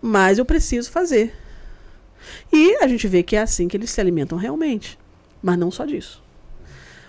Mas 0.01 0.37
eu 0.37 0.45
preciso 0.45 0.89
fazer. 0.91 1.33
E 2.51 2.75
a 2.81 2.87
gente 2.87 3.07
vê 3.07 3.23
que 3.23 3.35
é 3.35 3.41
assim 3.41 3.67
que 3.67 3.77
eles 3.77 3.91
se 3.91 4.01
alimentam 4.01 4.37
realmente. 4.37 4.97
Mas 5.41 5.57
não 5.57 5.69
só 5.69 5.85
disso. 5.85 6.23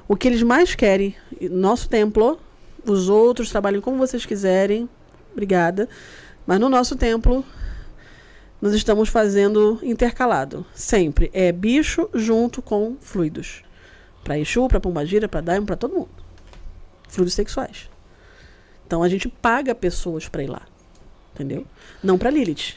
O 0.07 0.16
que 0.16 0.28
eles 0.28 0.42
mais 0.42 0.74
querem, 0.74 1.15
nosso 1.50 1.89
templo, 1.89 2.39
os 2.84 3.08
outros 3.08 3.50
trabalhem 3.50 3.81
como 3.81 3.98
vocês 3.98 4.24
quiserem, 4.24 4.89
obrigada. 5.32 5.89
Mas 6.47 6.58
no 6.58 6.68
nosso 6.68 6.97
templo, 6.97 7.44
nós 8.61 8.75
estamos 8.75 9.09
fazendo 9.09 9.78
intercalado. 9.83 10.67
Sempre. 10.75 11.31
É 11.33 11.53
bicho 11.53 12.09
junto 12.15 12.61
com 12.61 12.97
fluidos. 13.01 13.62
Para 14.25 14.39
Exu, 14.39 14.67
para 14.69 14.81
Pombagira, 14.81 15.28
para 15.28 15.41
Daimon, 15.41 15.67
para 15.67 15.77
todo 15.77 15.95
mundo. 15.95 16.11
Fluidos 17.09 17.35
sexuais. 17.35 17.89
Então 18.87 19.03
a 19.03 19.09
gente 19.09 19.28
paga 19.28 19.75
pessoas 19.75 20.28
para 20.28 20.43
ir 20.43 20.49
lá. 20.49 20.62
Entendeu? 21.35 21.65
Não 22.03 22.19
para 22.19 22.31
Lilith. 22.31 22.75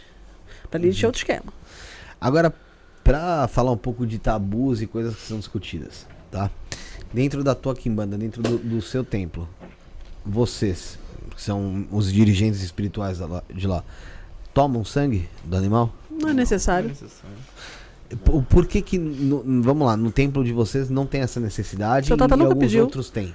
Para 0.69 0.79
Lilith 0.79 1.03
é 1.03 1.07
outro 1.07 1.19
esquema. 1.19 1.51
Agora, 2.19 2.53
pra 3.03 3.47
falar 3.47 3.71
um 3.71 3.77
pouco 3.77 4.05
de 4.05 4.19
tabus 4.19 4.81
e 4.81 4.87
coisas 4.87 5.15
que 5.15 5.21
são 5.21 5.39
discutidas, 5.39 6.05
tá? 6.29 6.51
Dentro 7.11 7.43
da 7.43 7.55
tua 7.55 7.75
quimbanda, 7.75 8.17
dentro 8.17 8.43
do, 8.43 8.57
do 8.57 8.81
seu 8.81 9.03
templo, 9.03 9.49
vocês, 10.23 10.99
que 11.35 11.41
são 11.41 11.87
os 11.91 12.13
dirigentes 12.13 12.61
espirituais 12.61 13.17
de 13.53 13.67
lá, 13.67 13.83
tomam 14.53 14.83
sangue 14.85 15.27
do 15.43 15.55
animal? 15.57 15.93
Não 16.09 16.17
é 16.17 16.21
Não 16.23 16.29
é 16.29 16.33
necessário. 16.33 16.89
necessário. 16.89 17.37
Por, 18.25 18.43
por 18.43 18.67
que 18.67 18.81
que, 18.81 18.97
no- 18.97 19.61
vamos 19.63 19.87
lá, 19.87 19.95
no 19.95 20.11
templo 20.11 20.43
de 20.43 20.51
vocês 20.51 20.89
não 20.89 21.05
tem 21.05 21.21
essa 21.21 21.39
necessidade 21.39 22.07
Seu 22.07 22.17
Tata 22.17 22.35
e 22.35 22.37
nunca 22.37 22.49
alguns 22.51 22.65
pediu. 22.65 22.83
outros 22.83 23.09
têm? 23.09 23.33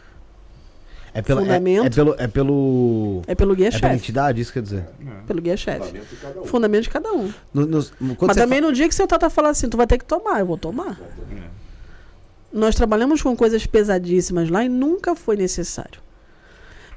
É, 1.14 1.22
pela, 1.22 1.40
é, 1.40 1.44
Fundamento. 1.44 1.86
é 1.86 1.88
pelo... 1.90 2.14
É 2.18 2.26
pelo... 2.28 3.22
É 3.26 3.34
pelo 3.34 3.54
guia 3.56 3.68
É 3.68 3.70
pela 3.70 3.80
chefe. 3.80 3.94
entidade, 3.94 4.40
isso 4.42 4.52
quer 4.52 4.60
dizer? 4.62 4.84
É. 5.00 5.10
Pelo 5.26 5.40
guia 5.40 5.56
chefe. 5.56 5.98
Fundamento 5.98 6.10
de 6.10 6.16
cada 6.20 6.40
um. 6.40 6.44
Fundamento 6.44 6.82
de 6.82 6.90
cada 6.90 7.12
um. 7.12 7.32
No- 7.54 8.16
quando 8.16 8.28
Mas 8.28 8.36
também 8.36 8.60
no 8.60 8.70
dia 8.70 8.86
que 8.86 8.94
seu 8.94 9.06
Tata 9.06 9.30
falar 9.30 9.48
assim, 9.48 9.66
tu 9.70 9.78
vai 9.78 9.86
ter 9.86 9.96
que 9.96 10.04
tomar, 10.04 10.40
eu 10.40 10.46
vou 10.46 10.58
tomar. 10.58 11.00
É. 11.32 11.46
Nós 12.52 12.74
trabalhamos 12.74 13.22
com 13.22 13.34
coisas 13.34 13.64
pesadíssimas 13.64 14.50
lá 14.50 14.62
e 14.62 14.68
nunca 14.68 15.14
foi 15.16 15.36
necessário. 15.36 16.00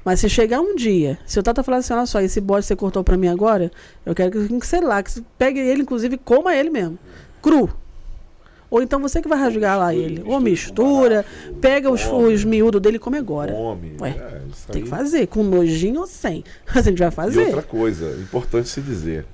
Mas 0.04 0.20
se 0.20 0.28
chegar 0.28 0.60
um 0.60 0.74
dia, 0.74 1.18
se 1.26 1.38
o 1.38 1.42
Tata 1.42 1.62
falar 1.62 1.78
assim, 1.78 1.92
olha 1.92 2.06
só, 2.06 2.20
esse 2.20 2.40
bode 2.40 2.64
você 2.64 2.74
cortou 2.74 3.04
pra 3.04 3.16
mim 3.16 3.28
agora, 3.28 3.70
eu 4.06 4.14
quero 4.14 4.30
que, 4.30 4.58
que 4.60 4.66
sei 4.66 4.80
lá, 4.80 5.02
que 5.02 5.10
você 5.10 5.22
pegue 5.36 5.60
ele, 5.60 5.82
inclusive, 5.82 6.14
e 6.14 6.18
coma 6.18 6.54
ele 6.54 6.70
mesmo. 6.70 6.98
Cru. 7.42 7.70
Ou 8.70 8.80
então 8.82 9.00
você 9.00 9.20
que 9.20 9.28
vai 9.28 9.38
rasgar 9.38 9.78
lá 9.78 9.92
ele. 9.94 10.22
Ou 10.24 10.38
mistura, 10.40 11.26
pega 11.60 11.90
os, 11.90 12.06
os 12.06 12.44
miúdos 12.44 12.80
dele 12.80 12.96
e 12.96 13.00
come 13.00 13.18
agora. 13.18 13.52
Come. 13.52 13.96
Ué, 14.00 14.10
é, 14.10 14.42
Tem 14.72 14.82
que 14.84 14.88
fazer, 14.88 15.26
com 15.26 15.42
nojinho 15.42 16.00
ou 16.00 16.06
sem. 16.06 16.44
Mas 16.66 16.78
a 16.86 16.90
gente 16.90 16.98
vai 16.98 17.08
E 17.08 17.12
fazer. 17.12 17.46
outra 17.46 17.62
coisa, 17.62 18.16
importante 18.22 18.68
se 18.68 18.80
dizer, 18.80 19.26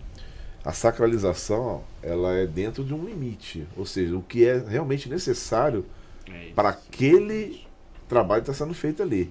a 0.64 0.72
sacralização, 0.72 1.82
ela 2.02 2.32
é 2.34 2.46
dentro 2.46 2.82
de 2.82 2.94
um 2.94 3.04
limite, 3.04 3.66
ou 3.76 3.84
seja, 3.84 4.16
o 4.16 4.22
que 4.22 4.44
é 4.46 4.58
realmente 4.66 5.08
necessário 5.08 5.84
É 6.26 6.48
para 6.54 6.70
aquele 6.70 7.60
trabalho 8.08 8.42
que 8.42 8.50
está 8.50 8.64
sendo 8.64 8.74
feito 8.74 9.02
ali, 9.02 9.30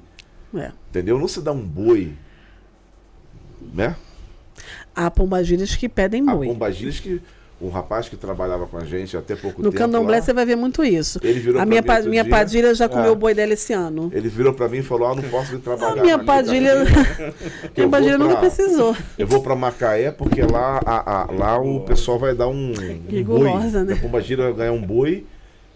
É. 0.53 0.71
entendeu? 0.89 1.17
Não 1.19 1.27
se 1.27 1.41
dá 1.41 1.51
um 1.51 1.61
boi, 1.61 2.13
né? 3.73 3.95
Há 4.95 5.11
pombagiras 5.11 5.75
que 5.75 5.89
pedem 5.89 6.27
Há 6.29 6.35
boi. 6.35 6.47
pombagiras 6.47 6.99
que 6.99 7.21
um 7.61 7.69
rapaz 7.69 8.09
que 8.09 8.17
trabalhava 8.17 8.67
com 8.67 8.77
a 8.77 8.83
gente 8.85 9.15
até 9.15 9.33
pouco 9.35 9.61
No 9.61 9.69
tempo. 9.71 9.81
candomblé 9.81 10.17
lá, 10.17 10.21
você 10.21 10.33
vai 10.33 10.45
ver 10.45 10.55
muito 10.57 10.83
isso. 10.83 11.19
Ele 11.23 11.39
virou 11.39 11.55
A 11.55 11.63
pra 11.63 11.65
minha, 11.65 11.81
pa- 11.83 12.01
minha 12.01 12.23
dia. 12.23 12.29
padilha 12.29 12.75
já 12.75 12.87
comeu 12.87 13.05
É. 13.07 13.11
o 13.11 13.15
boi 13.15 13.33
dela 13.33 13.53
esse 13.53 13.71
ano. 13.73 14.09
Ele 14.13 14.27
virou 14.29 14.53
pra 14.53 14.67
mim 14.67 14.79
e 14.79 14.83
falou: 14.83 15.07
Ah, 15.09 15.15
não 15.15 15.23
posso 15.23 15.51
vir 15.51 15.59
trabalhar. 15.59 15.99
A 15.99 16.03
minha 16.03 16.19
padilha, 16.19 16.73
minha 17.75 17.89
padilha 17.89 18.17
nunca 18.17 18.31
pra- 18.37 18.41
precisou. 18.41 18.95
Eu 19.17 19.25
vou 19.25 19.41
pra 19.41 19.55
Macaé 19.55 20.11
porque 20.11 20.41
lá, 20.41 20.81
a- 20.85 21.21
a- 21.23 21.31
lá 21.31 21.57
o 21.59 21.81
pessoal 21.81 22.19
vai 22.19 22.35
dar 22.35 22.47
um, 22.49 22.71
um 22.71 22.73
Que 23.07 23.23
boi. 23.23 23.39
gulosa, 23.39 23.83
né? 23.83 23.93
A 23.93 23.97
pombagira 23.97 24.43
vai 24.43 24.53
ganhar 24.53 24.71
um 24.73 24.81
boi 24.81 25.25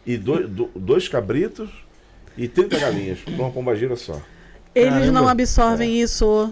e 0.06 0.18
dois, 0.18 0.50
do- 0.50 0.70
dois 0.76 1.08
cabritos 1.08 1.70
e 2.38 2.48
30 2.48 2.78
galinhas 2.78 3.20
uma 3.28 3.50
pombagira 3.52 3.96
só. 3.96 4.22
Eles 4.74 4.92
Caramba. 4.92 5.12
não 5.12 5.28
absorvem 5.28 6.00
isso. 6.00 6.52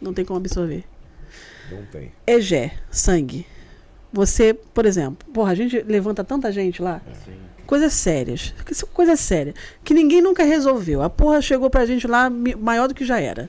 Não 0.00 0.12
tem 0.12 0.24
como 0.24 0.38
absorver. 0.38 0.84
Não 1.70 1.84
tem. 1.86 2.12
Egé, 2.26 2.74
sangue. 2.90 3.46
Você, 4.12 4.54
por 4.54 4.86
exemplo, 4.86 5.26
porra, 5.32 5.52
a 5.52 5.54
gente 5.54 5.80
levanta 5.82 6.22
tanta 6.22 6.52
gente 6.52 6.80
lá. 6.82 7.00
Coisas 7.66 7.92
sérias. 7.92 8.54
Coisas 8.92 9.18
sérias. 9.20 9.54
Que 9.82 9.94
ninguém 9.94 10.20
nunca 10.20 10.44
resolveu. 10.44 11.02
A 11.02 11.10
porra 11.10 11.40
chegou 11.40 11.70
pra 11.70 11.86
gente 11.86 12.06
lá 12.06 12.30
maior 12.30 12.86
do 12.86 12.94
que 12.94 13.04
já 13.04 13.18
era. 13.18 13.48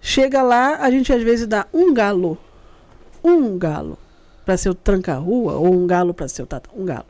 Chega 0.00 0.42
lá, 0.42 0.76
a 0.76 0.90
gente 0.90 1.12
às 1.12 1.22
vezes 1.22 1.46
dá 1.46 1.66
um 1.72 1.94
galo. 1.94 2.38
Um 3.22 3.56
galo. 3.56 3.98
Pra 4.44 4.56
ser 4.56 4.70
o 4.70 4.74
tranca-rua, 4.74 5.54
ou 5.54 5.72
um 5.72 5.86
galo 5.86 6.12
pra 6.12 6.26
ser 6.26 6.42
o 6.42 6.46
tata. 6.46 6.68
Um 6.74 6.84
galo. 6.84 7.06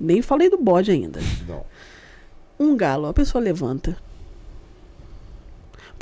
Nem 0.00 0.22
falei 0.22 0.48
do 0.48 0.56
bode 0.56 0.90
ainda. 0.90 1.20
Não. 1.46 1.64
Um 2.58 2.76
galo, 2.76 3.06
a 3.06 3.12
pessoa 3.12 3.42
levanta. 3.42 3.96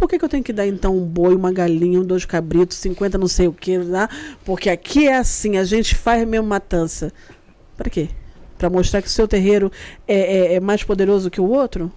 Por 0.00 0.08
que, 0.08 0.18
que 0.18 0.24
eu 0.24 0.30
tenho 0.30 0.42
que 0.42 0.50
dar 0.54 0.66
então 0.66 0.96
um 0.96 1.04
boi, 1.04 1.34
uma 1.34 1.52
galinha, 1.52 2.00
um 2.00 2.02
dois 2.02 2.24
cabritos, 2.24 2.78
50 2.78 3.18
não 3.18 3.28
sei 3.28 3.46
o 3.48 3.52
que 3.52 3.76
lá? 3.76 4.08
Porque 4.46 4.70
aqui 4.70 5.06
é 5.06 5.18
assim, 5.18 5.58
a 5.58 5.64
gente 5.64 5.94
faz 5.94 6.26
mesmo 6.26 6.46
matança. 6.46 7.12
Para 7.76 7.90
quê? 7.90 8.08
Para 8.56 8.70
mostrar 8.70 9.02
que 9.02 9.08
o 9.08 9.10
seu 9.10 9.28
terreiro 9.28 9.70
é, 10.08 10.54
é- 10.54 10.54
é 10.54 10.60
mais 10.60 10.82
poderoso 10.82 11.30
que 11.30 11.38
o 11.38 11.44
outro? 11.50 11.92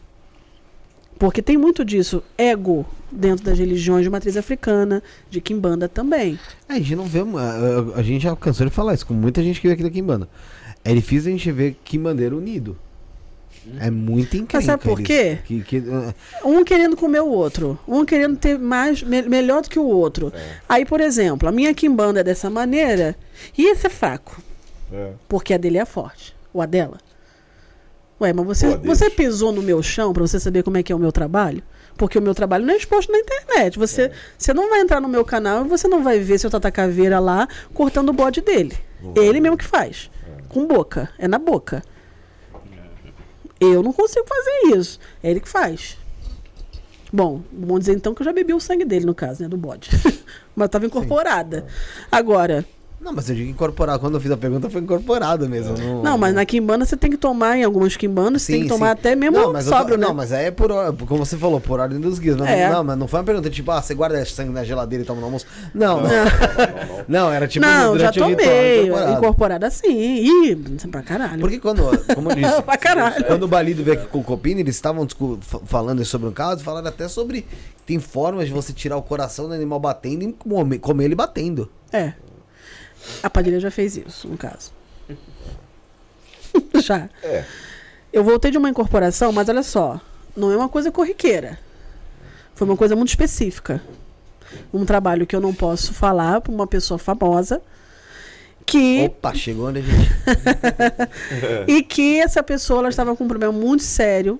Porque 1.17 1.41
tem 1.41 1.57
muito 1.57 1.85
disso, 1.85 2.21
ego, 2.37 2.85
dentro 3.09 3.45
das 3.45 3.57
religiões 3.57 4.03
de 4.03 4.09
matriz 4.09 4.35
africana, 4.35 5.01
de 5.29 5.39
Kimbanda 5.39 5.87
também. 5.87 6.37
É, 6.67 6.73
a 6.73 6.79
gente 6.79 6.97
não 6.97 7.05
vê. 7.05 7.19
A, 7.21 7.99
a 7.99 8.03
gente 8.03 8.23
já 8.23 8.35
cansou 8.35 8.67
de 8.67 8.73
falar 8.73 8.95
isso 8.95 9.07
com 9.07 9.13
muita 9.13 9.41
gente 9.41 9.61
que 9.61 9.67
veio 9.67 9.75
aqui 9.75 9.83
da 9.83 9.89
Kimbanda. 9.89 10.27
É 10.83 10.93
difícil 10.93 11.29
a 11.29 11.37
gente 11.37 11.49
ver 11.53 11.77
Kimbandeiro 11.85 12.37
unido. 12.37 12.77
É 13.79 13.89
muito 13.89 14.35
incrível. 14.37 14.65
sabe 14.65 14.83
por 14.83 15.01
quê? 15.01 15.39
Que, 15.45 15.61
que, 15.61 15.77
uh, 15.79 16.13
Um 16.43 16.63
querendo 16.63 16.95
comer 16.97 17.21
o 17.21 17.27
outro, 17.27 17.79
um 17.87 18.03
querendo 18.05 18.37
ter 18.37 18.57
mais, 18.59 19.01
me- 19.03 19.21
melhor 19.21 19.61
do 19.61 19.69
que 19.69 19.79
o 19.79 19.85
outro. 19.85 20.31
Aí, 20.67 20.85
por 20.85 20.99
exemplo, 20.99 21.47
a 21.47 21.51
minha 21.51 21.73
Kimbanda 21.73 22.19
é 22.19 22.23
dessa 22.23 22.49
maneira 22.49 23.15
e 23.57 23.67
esse 23.71 23.87
é 23.87 23.89
fraco. 23.89 24.41
É. 24.91 25.11
Porque 25.27 25.53
a 25.53 25.57
dele 25.57 25.77
é 25.77 25.85
forte. 25.85 26.35
Ou 26.53 26.61
a 26.61 26.65
dela. 26.65 26.97
Ué, 28.21 28.31
mas 28.31 28.45
você, 28.45 28.77
você 28.77 29.09
pisou 29.09 29.51
no 29.51 29.61
meu 29.61 29.81
chão 29.81 30.13
pra 30.13 30.21
você 30.21 30.39
saber 30.39 30.63
como 30.63 30.77
é 30.77 30.83
que 30.83 30.91
é 30.93 30.95
o 30.95 30.99
meu 30.99 31.11
trabalho? 31.11 31.63
Porque 31.97 32.17
o 32.17 32.21
meu 32.21 32.33
trabalho 32.33 32.65
não 32.65 32.73
é 32.73 32.77
exposto 32.77 33.11
na 33.11 33.17
internet. 33.19 33.77
Você, 33.77 34.11
você 34.37 34.53
não 34.53 34.69
vai 34.69 34.81
entrar 34.81 34.99
no 35.01 35.07
meu 35.07 35.23
canal 35.25 35.65
e 35.65 35.69
você 35.69 35.87
não 35.87 36.03
vai 36.03 36.19
ver 36.19 36.37
seu 36.39 36.49
Tata 36.49 36.71
Caveira 36.71 37.19
lá 37.19 37.47
cortando 37.73 38.09
o 38.09 38.13
bode 38.13 38.41
dele. 38.41 38.75
Ele 39.15 39.39
mesmo 39.41 39.57
que 39.57 39.65
faz. 39.65 40.09
Com 40.49 40.65
boca. 40.67 41.09
É 41.17 41.27
na 41.27 41.37
boca. 41.37 41.83
Eu 43.63 43.83
não 43.83 43.93
consigo 43.93 44.25
fazer 44.27 44.77
isso. 44.77 44.99
É 45.21 45.31
ele 45.31 45.39
que 45.39 45.49
faz. 45.49 45.97
Bom, 47.11 47.43
vamos 47.51 47.81
dizer 47.81 47.93
então 47.93 48.13
que 48.13 48.21
eu 48.21 48.25
já 48.25 48.33
bebi 48.33 48.53
o 48.53 48.59
sangue 48.59 48.83
dele, 48.83 49.05
no 49.05 49.13
caso, 49.13 49.43
né? 49.43 49.47
Do 49.47 49.55
bode. 49.57 49.89
Mas 50.55 50.65
estava 50.65 50.85
incorporada. 50.85 51.67
Agora, 52.11 52.65
Não, 53.03 53.11
mas 53.13 53.29
eu 53.29 53.35
digo 53.35 53.49
incorporar. 53.49 53.99
Quando 53.99 54.13
eu 54.15 54.21
fiz 54.21 54.31
a 54.31 54.37
pergunta, 54.37 54.69
foi 54.69 54.81
incorporada 54.81 55.47
mesmo. 55.47 55.75
Não, 56.01 56.17
mas 56.17 56.33
na 56.33 56.45
quimbanda 56.45 56.85
você 56.85 56.95
tem 56.95 57.11
que 57.11 57.17
tomar, 57.17 57.57
em 57.57 57.63
algumas 57.63 57.97
quimbandas, 57.97 58.43
você 58.43 58.53
tem 58.53 58.61
que 58.63 58.69
tomar 58.69 58.87
sim. 58.87 58.91
até 58.93 59.15
mesmo 59.15 59.37
não, 59.37 59.51
mas 59.53 59.65
tô- 59.65 59.83
né? 59.83 59.97
Não, 59.97 60.13
mas 60.13 60.31
aí 60.31 60.45
é 60.45 60.51
por, 60.51 60.71
or- 60.71 60.93
como 61.05 61.25
você 61.25 61.35
falou, 61.37 61.59
por 61.59 61.79
ordem 61.79 61.99
dos 61.99 62.17
guias. 62.19 62.37
Mas 62.37 62.49
É. 62.49 62.69
não, 62.69 62.83
mas 62.83 62.97
não 62.97 63.07
foi 63.07 63.19
uma 63.19 63.25
pergunta 63.25 63.49
tipo, 63.49 63.69
ah, 63.71 63.81
você 63.81 63.93
guarda 63.93 64.21
esse 64.21 64.31
sangue 64.31 64.51
na 64.51 64.63
geladeira 64.63 65.03
e 65.03 65.05
toma 65.07 65.19
no 65.19 65.25
almoço. 65.25 65.45
Não, 65.73 66.01
não. 66.01 66.09
Não, 67.07 67.31
era 67.31 67.47
tipo 67.47 67.65
não, 67.65 67.97
já 67.99 68.09
durante 68.11 68.19
o 68.21 68.27
ritual 68.27 68.47
tomei. 68.47 68.83
incorporado. 68.85 69.11
Incorporada 69.17 69.69
sim. 69.69 70.45
Ih, 70.47 70.55
pra 70.89 71.01
caralho. 71.01 71.39
Porque 71.41 71.59
quando, 71.59 71.83
como 72.15 72.31
eu 72.31 72.35
disse, 72.37 72.61
Pra 72.61 72.77
caralho. 72.77 73.25
quando 73.25 73.43
o 73.43 73.47
Balido 73.47 73.83
veio 73.83 73.97
aqui 73.97 74.07
com 74.07 74.19
o 74.19 74.23
Copini, 74.23 74.61
eles 74.61 74.75
estavam 74.75 75.05
fa- 75.41 75.59
falando 75.65 76.03
sobre 76.05 76.29
um 76.29 76.31
caso, 76.31 76.63
falaram 76.63 76.87
até 76.87 77.07
sobre 77.09 77.41
que 77.41 77.83
tem 77.85 77.99
formas 77.99 78.47
de 78.47 78.53
você 78.53 78.71
tirar 78.71 78.95
o 78.95 79.01
coração 79.01 79.47
do 79.49 79.53
animal 79.53 79.79
batendo 79.79 80.23
e 80.23 80.31
comer, 80.31 80.79
comer 80.79 81.05
ele 81.05 81.15
batendo. 81.15 81.69
É. 81.91 82.13
A 83.21 83.29
Padilha 83.29 83.59
já 83.59 83.71
fez 83.71 83.97
isso, 83.97 84.27
no 84.27 84.37
caso. 84.37 84.71
já. 86.81 87.09
É. 87.21 87.45
Eu 88.11 88.23
voltei 88.23 88.51
de 88.51 88.57
uma 88.57 88.69
incorporação, 88.69 89.31
mas 89.31 89.49
olha 89.49 89.63
só, 89.63 89.99
não 90.35 90.51
é 90.51 90.57
uma 90.57 90.69
coisa 90.69 90.91
corriqueira. 90.91 91.59
Foi 92.53 92.67
uma 92.67 92.77
coisa 92.77 92.95
muito 92.95 93.09
específica. 93.09 93.81
Um 94.71 94.85
trabalho 94.85 95.25
que 95.25 95.35
eu 95.35 95.41
não 95.41 95.53
posso 95.53 95.93
falar 95.93 96.41
para 96.41 96.51
uma 96.51 96.67
pessoa 96.67 96.97
famosa 96.97 97.61
que 98.65 99.05
Opa, 99.05 99.33
chegou 99.33 99.67
a 99.67 99.73
gente. 99.73 99.87
e 101.67 101.83
que 101.83 102.19
essa 102.19 102.41
pessoa 102.43 102.79
ela 102.79 102.89
estava 102.89 103.15
com 103.15 103.23
um 103.23 103.27
problema 103.27 103.53
muito 103.53 103.83
sério 103.83 104.39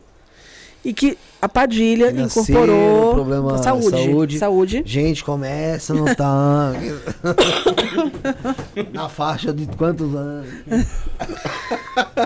e 0.84 0.94
que 0.94 1.18
a 1.42 1.48
Padilha 1.50 2.08
Financeiro, 2.12 2.62
incorporou 2.62 3.14
problema 3.14 3.58
saúde, 3.64 3.90
saúde. 4.06 4.40
saúde. 4.40 4.84
Gente, 4.86 5.24
começa 5.24 5.94
no 5.94 6.06
tanque. 6.16 6.94
Na 8.94 9.08
faixa 9.10 9.54
de 9.54 9.66
quantos 9.78 10.14
anos? 10.16 10.48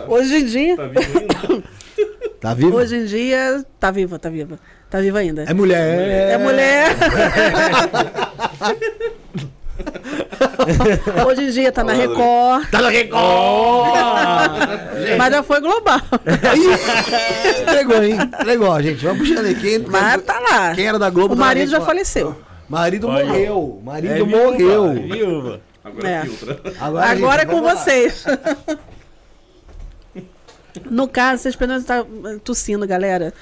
Hoje 0.07 0.35
em 0.37 0.45
dia, 0.45 0.75
Tá 0.77 0.83
vivo 0.87 1.17
ainda? 1.19 1.63
Tá 2.39 2.53
vivo? 2.53 2.77
hoje 2.77 2.95
em 2.97 3.05
dia 3.05 3.65
tá 3.79 3.89
viva, 3.89 4.19
tá 4.19 4.29
viva. 4.29 4.59
Tá 4.91 5.01
viva 5.01 5.17
ainda. 5.17 5.43
É 5.43 5.53
mulher. 5.55 6.31
É 6.33 6.37
mulher. 6.37 6.95
Hoje 11.27 11.43
em 11.43 11.49
dia 11.51 11.71
tá 11.71 11.83
na 11.83 11.93
Record. 11.93 12.69
Tá 12.69 12.81
no 12.81 12.89
Record! 12.89 13.17
Mas 15.17 15.33
já 15.33 15.43
foi 15.43 15.61
global. 15.61 15.99
Ih, 16.55 17.61
Entregou, 17.61 18.03
hein? 18.03 18.17
Entregou, 18.21 18.81
gente. 18.81 19.03
Vamos 19.05 19.27
puxando 19.27 19.45
aí. 19.45 19.55
Quem, 19.55 19.79
Mas 19.79 20.21
tá 20.23 20.39
lá. 20.39 20.73
quem 20.75 20.87
era 20.87 20.99
da 20.99 21.09
Globo 21.09 21.33
O 21.33 21.37
tá 21.37 21.41
na 21.41 21.47
marido 21.47 21.69
já 21.69 21.77
Record. 21.77 21.85
faleceu. 21.87 22.35
Marido 22.69 23.07
Olha. 23.07 23.25
morreu. 23.25 23.81
Marido 23.83 24.13
É 24.13 24.15
viúva, 24.17 24.37
morreu. 24.43 24.93
Viúva. 24.93 25.61
Agora 25.83 26.09
É. 26.09 26.21
filtra. 26.25 26.59
Agora, 26.81 27.41
é 27.41 27.45
com 27.45 27.61
vocês. 27.61 28.25
No 30.91 31.07
caso, 31.07 31.41
vocês 31.43 31.55
podem 31.55 31.77
estar 31.77 32.03
tossindo, 32.43 32.85
galera. 32.85 33.33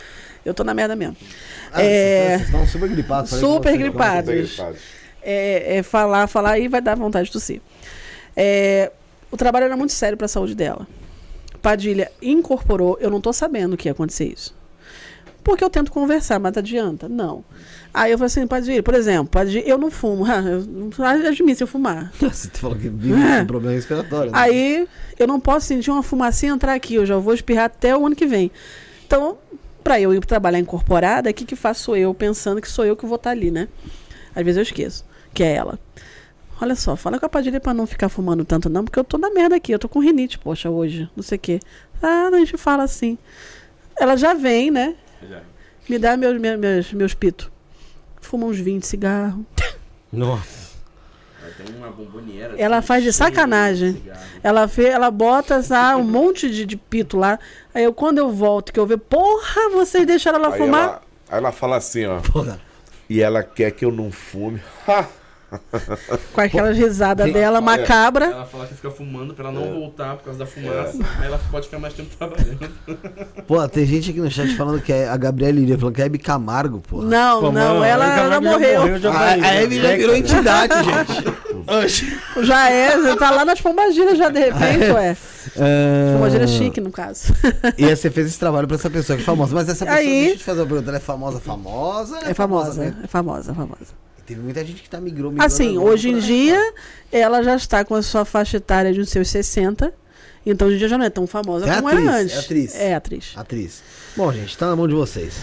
Eu 0.46 0.54
tô 0.54 0.64
na 0.64 0.74
merda 0.76 0.96
mesmo. 0.96 1.18
Ah, 1.74 1.82
É. 1.82 2.38
Vocês 2.38 2.42
estão 2.50 2.68
super 2.68 2.88
gripados. 2.90 3.32
falei 3.32 3.44
Super 3.46 3.70
vocês. 3.72 3.80
gripados. 3.82 4.30
Bem 4.30 4.44
gripado. 4.44 4.76
É, 5.26 5.78
é 5.78 5.84
falar, 5.84 6.28
falar 6.28 6.60
e 6.60 6.68
vai 6.68 6.82
dar 6.82 6.96
vontade 6.96 7.26
de 7.28 7.32
tossir. 7.34 7.62
É, 8.36 8.92
o 9.32 9.38
trabalho 9.38 9.66
era 9.66 9.76
muito 9.78 9.94
sério 9.94 10.18
para 10.18 10.26
a 10.26 10.30
saúde 10.30 10.54
dela. 10.56 10.88
Padilha 11.62 12.12
incorporou, 12.22 12.98
eu 13.02 13.10
não 13.10 13.20
tô 13.20 13.34
sabendo 13.34 13.76
que 13.76 13.88
ia 13.88 13.92
acontecer 13.92 14.26
isso. 14.26 14.56
Porque 15.44 15.64
eu 15.64 15.70
tento 15.70 15.92
conversar, 15.92 16.40
mas 16.40 16.58
adianta? 16.58 17.08
Não. 17.08 17.44
Aí 17.94 18.12
eu 18.12 18.18
falei 18.18 18.28
assim, 18.28 18.48
Padilha, 18.48 18.82
por 18.84 18.94
exemplo, 18.96 19.28
Padilha, 19.28 19.64
eu 19.68 19.78
não 19.78 19.90
fumo. 19.92 20.26
Ah, 21.00 21.16
eu 21.18 21.28
admito 21.30 21.58
se 21.58 21.64
eu 21.64 21.68
fumar. 21.68 22.12
Você 22.20 22.50
falou 22.54 22.76
que 22.78 22.90
vive 22.90 23.20
É. 23.22 23.40
com 23.42 23.46
problema 23.48 23.76
respiratório. 23.76 24.32
né? 24.32 24.38
Aí 24.40 24.88
eu 25.20 25.28
não 25.28 25.40
posso 25.40 25.68
sentir 25.68 25.92
uma 25.92 26.02
fumacinha 26.04 26.52
entrar 26.52 26.74
aqui, 26.74 26.96
eu 26.96 27.06
já 27.06 27.18
vou 27.18 27.34
espirrar 27.34 27.66
até 27.66 27.96
o 27.96 28.06
ano 28.06 28.16
que 28.16 28.26
vem. 28.26 28.52
Então, 29.06 29.38
para 29.84 30.00
eu 30.02 30.14
ir 30.16 30.26
trabalhar 30.26 30.58
incorporada, 30.60 31.30
o 31.30 31.34
que, 31.34 31.46
que 31.46 31.56
faço 31.56 31.96
eu 31.96 32.12
pensando 32.14 32.60
que 32.60 32.68
sou 32.70 32.84
eu 32.86 32.96
que 32.96 33.06
vou 33.06 33.16
estar 33.18 33.30
ali, 33.30 33.52
né? 33.52 33.68
Às 34.36 34.44
vezes 34.44 34.58
eu 34.58 34.64
esqueço, 34.64 35.06
que 35.36 35.44
é 35.44 35.54
ela. 35.54 35.78
Olha 36.62 36.76
só, 36.76 36.96
fala 36.96 37.20
com 37.20 37.26
a 37.26 37.30
Padilha 37.30 37.60
pra 37.60 37.74
não 37.74 37.86
ficar 37.86 38.08
fumando 38.08 38.46
tanto, 38.46 38.70
não, 38.70 38.86
porque 38.86 38.98
eu 38.98 39.04
tô 39.04 39.18
na 39.18 39.30
merda 39.30 39.58
aqui, 39.58 39.74
eu 39.74 39.80
tô 39.80 39.90
com 39.90 40.00
rinite, 40.00 40.40
poxa, 40.40 40.70
hoje, 40.70 41.10
não 41.16 41.22
sei 41.22 41.36
o 41.36 41.40
quê. 41.40 41.60
Ah, 42.02 42.30
a 42.32 42.38
gente 42.38 42.58
fala 42.58 42.84
assim. 42.84 43.18
Ela 44.00 44.16
já 44.16 44.34
vem, 44.34 44.72
né? 44.72 44.96
Já. 45.30 45.42
Me 45.88 46.00
dá 46.00 46.16
meus, 46.16 46.40
meus, 46.40 46.60
meus, 46.60 46.94
meus 46.94 47.14
pitos. 47.14 47.52
Fuma 48.22 48.48
uns 48.48 48.58
20 48.58 48.86
cigarros. 48.86 49.44
Nossa. 50.12 50.66
Ela 51.42 51.54
tem 51.54 51.76
uma 51.76 51.92
bomboniera. 51.92 52.56
Ela 52.58 52.78
assim, 52.78 52.88
faz 52.88 53.04
de 53.04 53.14
sacanagem. 53.14 53.94
cigarro. 53.94 54.20
Ela 54.42 54.66
vê, 54.66 54.86
ela 54.88 55.12
bota 55.12 55.62
ah, 55.72 55.98
um 55.98 56.04
monte 56.04 56.50
de, 56.50 56.66
de 56.66 56.78
pito 56.78 57.18
lá. 57.18 57.38
Aí 57.74 57.84
eu, 57.84 57.94
quando 57.94 58.18
eu 58.18 58.32
volto, 58.32 58.74
que 58.74 58.80
eu 58.80 58.88
vejo, 58.88 59.00
porra, 59.00 59.70
vocês 59.74 60.06
deixaram 60.08 60.40
ela 60.40 60.54
Aí 60.54 60.58
fumar? 60.58 60.84
ela, 60.84 61.02
aí 61.30 61.38
ela 61.38 61.52
fala 61.52 61.78
assim, 61.78 62.06
ó. 62.06 62.20
Porra. 62.22 62.60
E 63.10 63.22
ela 63.22 63.44
quer 63.44 63.72
que 63.72 63.86
eu 63.86 63.92
não 63.92 64.12
fume. 64.12 64.62
Ha, 64.88 65.06
Com 66.34 66.42
aquelas 66.42 66.78
risadas 66.78 67.26
Tem- 67.26 67.34
dela 67.34 67.62
macabra. 67.62 68.26
Ela 68.26 68.46
fala 68.46 68.66
que 68.68 68.76
fica 68.76 68.92
fumando 68.92 69.34
pra 69.34 69.50
ela 69.50 69.60
não 69.60 69.74
voltar 69.74 70.16
por 70.18 70.24
causa 70.26 70.40
da 70.40 70.46
fumaça. 70.46 70.98
Aí 71.20 71.26
ela 71.28 71.40
pode 71.52 71.66
ficar 71.68 71.80
mais 71.80 71.94
tempo 71.94 72.16
trabalhando. 72.18 72.70
Pô, 73.48 73.68
tem 73.68 73.86
gente 73.86 74.12
aqui 74.12 74.20
no 74.20 74.30
chat 74.32 74.56
falando 74.56 74.82
que 74.82 74.92
é 74.94 75.08
a 75.10 75.18
Gabriela 75.18 75.60
Iria, 75.60 75.78
falando 75.78 75.96
que 75.96 76.02
é 76.02 76.06
Hebe 76.06 76.18
Camargo, 76.18 76.82
pô. 76.82 77.02
Não, 77.02 77.40
Pô, 77.42 77.52
não, 77.52 77.76
mano, 77.76 77.84
ela, 77.84 78.06
ela 78.20 78.30
já 78.30 78.42
morreu. 78.42 79.00
já 79.00 79.10
A, 79.10 79.14
vai- 79.14 79.40
a 79.42 79.54
Hebe 79.62 79.76
já 79.82 79.88
né, 79.90 79.96
virou 79.98 80.08
cara? 80.16 80.20
entidade, 80.20 80.74
gente. 80.84 82.46
Já 82.46 82.70
é, 82.70 82.98
você 82.98 83.16
tá 83.16 83.32
lá 83.32 83.44
nas 83.46 83.60
pombagiras 83.62 84.18
já 84.18 84.30
de 84.30 84.40
repente, 84.40 84.92
ué. 84.92 85.18
É... 85.58 86.14
Pombagira 86.14 86.48
chique, 86.48 86.82
no 86.82 86.92
caso. 86.92 87.34
E 87.78 87.86
aí 87.86 87.96
você 87.96 88.10
fez 88.10 88.28
esse 88.28 88.40
trabalho 88.40 88.68
pra 88.68 88.76
essa 88.76 88.90
pessoa 88.90 89.16
que 89.16 89.24
é 89.24 89.26
famosa. 89.26 89.56
Mas 89.56 89.70
essa 89.70 89.86
pessoa, 89.86 90.00
Aí- 90.00 90.06
deixa 90.22 90.34
eu 90.34 90.38
te 90.38 90.44
fazer 90.44 90.62
uma 90.62 90.68
pergunta, 90.68 90.90
ela 90.90 90.98
é 90.98 91.02
famosa, 91.02 91.40
famosa? 91.40 92.18
Ela 92.18 92.30
É 92.30 92.34
famosa, 92.34 92.82
mesmo? 92.84 92.98
é 93.04 93.08
famosa, 93.08 93.54
famosa. 93.54 94.05
Teve 94.26 94.42
muita 94.42 94.66
gente 94.66 94.82
que 94.82 94.90
tá 94.90 95.00
migrou, 95.00 95.32
migrou 95.32 95.46
Assim, 95.46 95.78
hoje 95.78 96.10
em 96.10 96.18
dia, 96.20 96.60
ela 97.12 97.44
já 97.44 97.56
está 97.56 97.86
com 97.86 97.94
a 97.96 98.02
sua 98.02 98.26
faixa 98.26 98.58
etária 98.58 98.92
de 98.92 99.00
uns 99.00 99.10
seus 99.10 99.28
60. 99.30 99.94
Então, 100.46 100.68
hoje 100.68 100.76
em 100.76 100.80
dia 100.80 100.88
já 100.90 100.98
não 100.98 101.06
é 101.06 101.10
tão 101.10 101.26
famosa 101.28 101.68
É 101.68 101.76
como 101.76 101.88
atriz, 101.88 102.06
era 102.08 102.18
antes. 102.18 102.36
é 102.36 102.40
atriz. 102.40 102.76
É 102.76 102.96
atriz. 102.96 103.34
Atriz. 103.36 103.84
Bom, 104.16 104.32
gente, 104.32 104.58
tá 104.58 104.68
na 104.68 104.76
mão 104.76 104.88
de 104.88 104.94
vocês. 104.96 105.34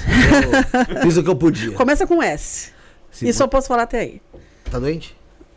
Eu 0.97 1.03
fiz 1.03 1.17
o 1.17 1.23
que 1.23 1.29
eu 1.31 1.37
podia. 1.37 1.73
Começa 1.73 2.07
com 2.07 2.23
S. 2.23 2.71
Se- 3.11 3.29
Isso 3.29 3.43
eu 3.43 3.49
posso 3.49 3.69
falar 3.69 3.83
até 3.83 4.01
aí. 4.01 4.23
Tá 4.71 4.79
doente? 4.79 5.15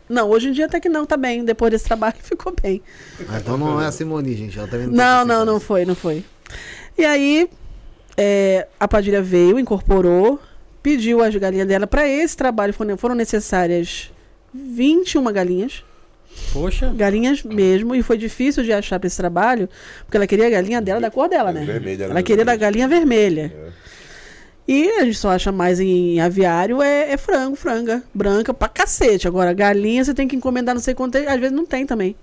Não, 0.08 0.28
hoje 0.30 0.48
em 0.48 0.52
dia 0.52 0.66
até 0.66 0.78
que 0.78 0.88
não, 0.88 1.06
tá 1.06 1.16
bem. 1.16 1.44
Depois 1.44 1.70
desse 1.72 1.84
trabalho 1.84 2.14
ficou 2.22 2.54
bem. 2.62 2.82
Ah, 3.28 3.38
então 3.38 3.56
não 3.56 3.80
é 3.80 3.86
a 3.86 3.92
Simone, 3.92 4.36
gente. 4.36 4.58
Ela 4.58 4.68
também 4.68 4.86
Não, 4.88 4.94
tem 4.94 4.98
não, 4.98 5.20
60 5.24 5.44
não 5.44 5.52
anos. 5.54 5.62
foi, 5.64 5.84
não 5.84 5.94
foi. 5.94 6.24
E 6.98 7.04
aí, 7.04 7.48
é, 8.16 8.66
a 8.78 8.86
Padilha 8.86 9.22
veio, 9.22 9.58
incorporou, 9.58 10.40
pediu 10.86 11.20
as 11.20 11.34
galinhas 11.34 11.66
dela. 11.66 11.84
Para 11.84 12.06
esse 12.06 12.36
trabalho 12.36 12.72
foram, 12.72 13.16
necessárias 13.16 14.12
21 14.54 15.24
galinhas. 15.32 15.82
Poxa. 16.52 16.92
Galinhas 16.94 17.42
mesmo. 17.42 17.92
E 17.92 18.04
foi 18.04 18.16
difícil 18.16 18.62
de 18.62 18.72
achar 18.72 19.00
para 19.00 19.08
esse 19.08 19.16
trabalho, 19.16 19.68
porque 20.04 20.16
ela 20.16 20.28
queria 20.28 20.46
a 20.46 20.50
galinha 20.50 20.80
dela 20.80 21.00
da 21.00 21.10
cor 21.10 21.28
dela, 21.28 21.50
É 21.50 21.54
né? 21.54 21.64
vermelha, 21.64 22.04
ela 22.04 22.14
né? 22.14 22.22
queria 22.22 22.44
da 22.44 22.54
galinha 22.54 22.86
vermelha. 22.86 23.52
É. 23.52 23.70
E 24.68 24.90
a 25.00 25.04
gente 25.04 25.18
só 25.18 25.30
acha 25.30 25.50
mais 25.50 25.80
em 25.80 26.20
aviário 26.20 26.80
é, 26.80 27.10
é 27.12 27.16
frango, 27.16 27.56
franga, 27.56 28.04
branca 28.14 28.54
pra 28.54 28.68
cacete. 28.68 29.26
Agora, 29.26 29.52
galinha 29.52 30.04
você 30.04 30.14
tem 30.14 30.28
que 30.28 30.36
encomendar 30.36 30.72
não 30.72 30.82
sei 30.82 30.94
quanto, 30.94 31.18
às 31.18 31.40
vezes 31.40 31.52
não 31.52 31.66
tem 31.66 31.84
também. 31.84 32.14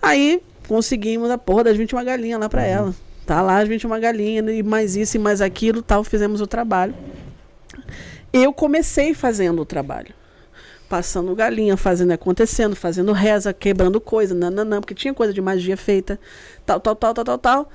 Aí 0.00 0.40
conseguimos 0.66 1.30
a 1.30 1.36
porra 1.36 1.64
das 1.64 1.76
21 1.76 2.02
galinhas 2.02 2.40
lá 2.40 2.48
pra 2.48 2.64
ela. 2.64 2.94
Tá 3.26 3.42
lá 3.42 3.58
as 3.58 3.68
21 3.68 4.00
galinhas, 4.00 4.56
e 4.56 4.62
mais 4.62 4.96
isso 4.96 5.18
e 5.18 5.20
mais 5.20 5.42
aquilo, 5.42 5.82
tal, 5.82 6.02
fizemos 6.02 6.40
o 6.40 6.46
trabalho. 6.46 6.94
Eu 8.32 8.52
comecei 8.52 9.14
fazendo 9.14 9.62
o 9.62 9.64
trabalho. 9.64 10.14
Passando 10.88 11.34
galinha, 11.34 11.76
fazendo 11.76 12.12
acontecendo, 12.12 12.76
fazendo 12.76 13.12
reza, 13.12 13.52
quebrando 13.52 14.00
coisa, 14.00 14.34
nananã, 14.34 14.80
porque 14.80 14.94
tinha 14.94 15.14
coisa 15.14 15.32
de 15.32 15.40
magia 15.40 15.76
feita, 15.76 16.20
tal, 16.64 16.78
tal, 16.78 16.94
tal, 16.94 17.14
tal, 17.14 17.24
tal, 17.24 17.38
tal. 17.38 17.70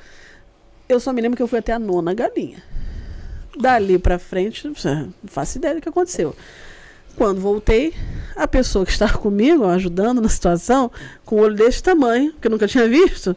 Eu 0.88 1.00
só 1.00 1.12
me 1.12 1.22
lembro 1.22 1.36
que 1.36 1.44
eu 1.44 1.48
fui 1.48 1.60
até 1.60 1.74
a 1.74 1.80
nona 1.80 2.14
galinha. 2.14 2.64
Dali 3.60 3.98
pra 3.98 4.20
frente, 4.20 4.68
não 4.68 4.74
faço 5.26 5.58
ideia 5.58 5.76
do 5.76 5.82
que 5.82 5.90
aconteceu. 5.90 6.36
Quando 7.16 7.42
voltei, 7.42 7.94
a 8.36 8.48
pessoa 8.48 8.86
que 8.86 8.92
estava 8.92 9.18
comigo, 9.18 9.66
ajudando 9.66 10.22
na 10.22 10.30
situação, 10.30 10.90
com 11.26 11.36
o 11.36 11.40
olho 11.40 11.56
desse 11.56 11.84
tamanho, 11.84 12.34
que 12.40 12.48
eu 12.48 12.52
nunca 12.52 12.68
tinha 12.68 12.88
visto, 12.88 13.36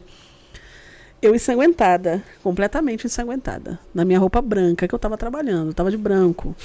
eu 1.25 1.35
ensanguentada, 1.35 2.23
completamente 2.41 3.07
ensanguentada, 3.07 3.79
na 3.93 4.03
minha 4.05 4.19
roupa 4.19 4.41
branca 4.41 4.87
que 4.87 4.93
eu 4.93 4.97
estava 4.97 5.17
trabalhando, 5.17 5.69
eu 5.69 5.73
tava 5.73 5.91
de 5.91 5.97
branco. 5.97 6.55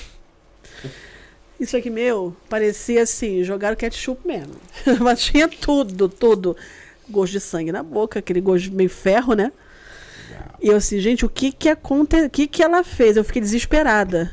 Isso 1.58 1.76
aqui, 1.76 1.90
meu, 1.90 2.36
parecia 2.48 3.02
assim, 3.02 3.42
jogaram 3.42 3.76
ketchup 3.76 4.26
mesmo. 4.26 4.54
Mas 5.00 5.22
tinha 5.22 5.48
tudo, 5.48 6.08
tudo. 6.08 6.56
Gosto 7.08 7.32
de 7.32 7.40
sangue 7.40 7.72
na 7.72 7.82
boca, 7.82 8.18
aquele 8.20 8.40
gosto 8.40 8.70
meio 8.72 8.90
ferro, 8.90 9.34
né? 9.34 9.52
E 10.60 10.68
eu 10.68 10.76
assim, 10.76 11.00
gente, 11.00 11.24
o 11.24 11.28
que 11.28 11.50
que 11.52 11.68
aconteceu? 11.68 12.26
O 12.26 12.30
que 12.30 12.46
que 12.46 12.62
ela 12.62 12.84
fez? 12.84 13.16
Eu 13.16 13.24
fiquei 13.24 13.42
desesperada. 13.42 14.30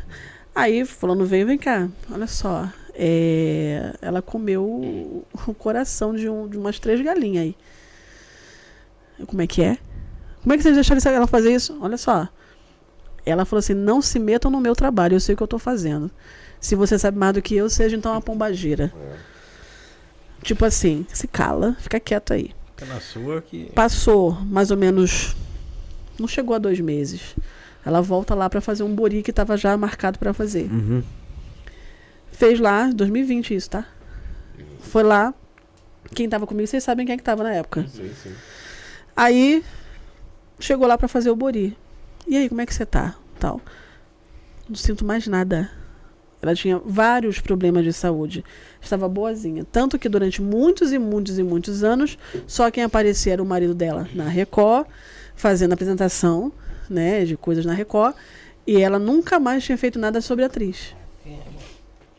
Aí, 0.53 0.85
fulano 0.85 1.25
veio, 1.25 1.47
vem 1.47 1.57
cá, 1.57 1.89
olha 2.11 2.27
só. 2.27 2.69
é, 2.95 3.93
ela 4.01 4.21
comeu 4.21 4.63
o, 4.63 5.25
o 5.47 5.53
coração 5.53 6.15
de, 6.15 6.29
um, 6.29 6.47
de 6.47 6.57
umas 6.57 6.79
três 6.79 7.01
galinhas 7.01 7.43
aí. 7.43 7.55
Como 9.27 9.41
é 9.41 9.47
que 9.47 9.61
é? 9.61 9.77
Como 10.45 10.53
é 10.53 10.57
que 10.57 10.61
vocês 10.61 10.75
deixaram 10.75 11.17
ela 11.17 11.25
fazer 11.25 11.51
isso? 11.51 11.75
Olha 11.81 11.97
só. 11.97 12.29
Ela 13.25 13.45
falou 13.45 13.57
assim: 13.57 13.73
não 13.73 13.99
se 13.99 14.19
metam 14.19 14.51
no 14.51 14.61
meu 14.61 14.75
trabalho, 14.75 15.15
eu 15.15 15.19
sei 15.19 15.33
o 15.33 15.37
que 15.37 15.41
eu 15.41 15.47
tô 15.47 15.57
fazendo. 15.57 16.11
Se 16.61 16.75
você 16.75 16.99
sabe 16.99 17.17
mais 17.17 17.33
do 17.33 17.41
que 17.41 17.55
eu, 17.55 17.67
seja 17.67 17.95
então 17.95 18.11
uma 18.11 18.21
pombagira. 18.21 18.93
Tipo 20.43 20.63
assim, 20.63 21.03
se 21.11 21.27
cala, 21.27 21.75
fica 21.79 21.99
quieto 21.99 22.31
aí. 22.31 22.51
Fica 22.75 22.85
na 22.85 23.01
sua 23.01 23.41
que. 23.41 23.71
Passou 23.73 24.33
mais 24.45 24.69
ou 24.69 24.77
menos. 24.77 25.35
Não 26.19 26.27
chegou 26.27 26.55
a 26.55 26.59
dois 26.59 26.79
meses. 26.79 27.35
Ela 27.83 27.99
volta 27.99 28.35
lá 28.35 28.47
pra 28.47 28.61
fazer 28.61 28.83
um 28.83 28.93
bori 28.93 29.23
que 29.23 29.33
tava 29.33 29.57
já 29.57 29.75
marcado 29.75 30.19
pra 30.19 30.31
fazer. 30.31 30.71
Uhum. 30.71 31.01
Fez 32.31 32.59
lá, 32.59 32.91
2020 32.93 33.55
isso, 33.55 33.71
tá? 33.71 33.87
Foi 34.79 35.01
lá. 35.01 35.33
Quem 36.13 36.29
tava 36.29 36.45
comigo, 36.45 36.67
vocês 36.67 36.83
sabem 36.83 37.03
quem 37.03 37.13
é 37.13 37.17
que 37.17 37.23
tava 37.23 37.41
na 37.41 37.51
época. 37.51 37.87
Sim, 37.87 38.11
sim. 38.21 38.31
Aí 39.15 39.63
chegou 40.59 40.87
lá 40.87 40.97
pra 40.97 41.07
fazer 41.07 41.29
o 41.29 41.35
bori. 41.35 41.77
E 42.27 42.35
aí, 42.35 42.49
como 42.49 42.61
é 42.61 42.65
que 42.65 42.73
você 42.73 42.85
tá? 42.85 43.15
Tal. 43.39 43.61
Não 44.67 44.75
sinto 44.75 45.05
mais 45.05 45.27
nada. 45.27 45.69
Ela 46.41 46.55
tinha 46.55 46.79
vários 46.83 47.39
problemas 47.39 47.83
de 47.83 47.93
saúde. 47.93 48.43
Estava 48.81 49.07
boazinha. 49.07 49.65
Tanto 49.71 49.97
que 49.97 50.07
durante 50.07 50.41
muitos 50.41 50.91
e 50.91 50.99
muitos 50.99 51.39
e 51.39 51.43
muitos 51.43 51.83
anos, 51.83 52.17
só 52.45 52.69
quem 52.69 52.83
aparecia 52.83 53.33
era 53.33 53.41
o 53.43 53.45
marido 53.45 53.73
dela 53.73 54.07
na 54.13 54.27
Record, 54.27 54.87
fazendo 55.35 55.73
apresentação, 55.73 56.51
né, 56.89 57.25
de 57.25 57.35
coisas 57.35 57.65
na 57.65 57.73
Record. 57.73 58.15
E 58.67 58.81
ela 58.81 58.99
nunca 58.99 59.39
mais 59.39 59.63
tinha 59.63 59.77
feito 59.77 59.97
nada 59.99 60.21
sobre 60.21 60.43
a 60.43 60.47
atriz. 60.47 60.95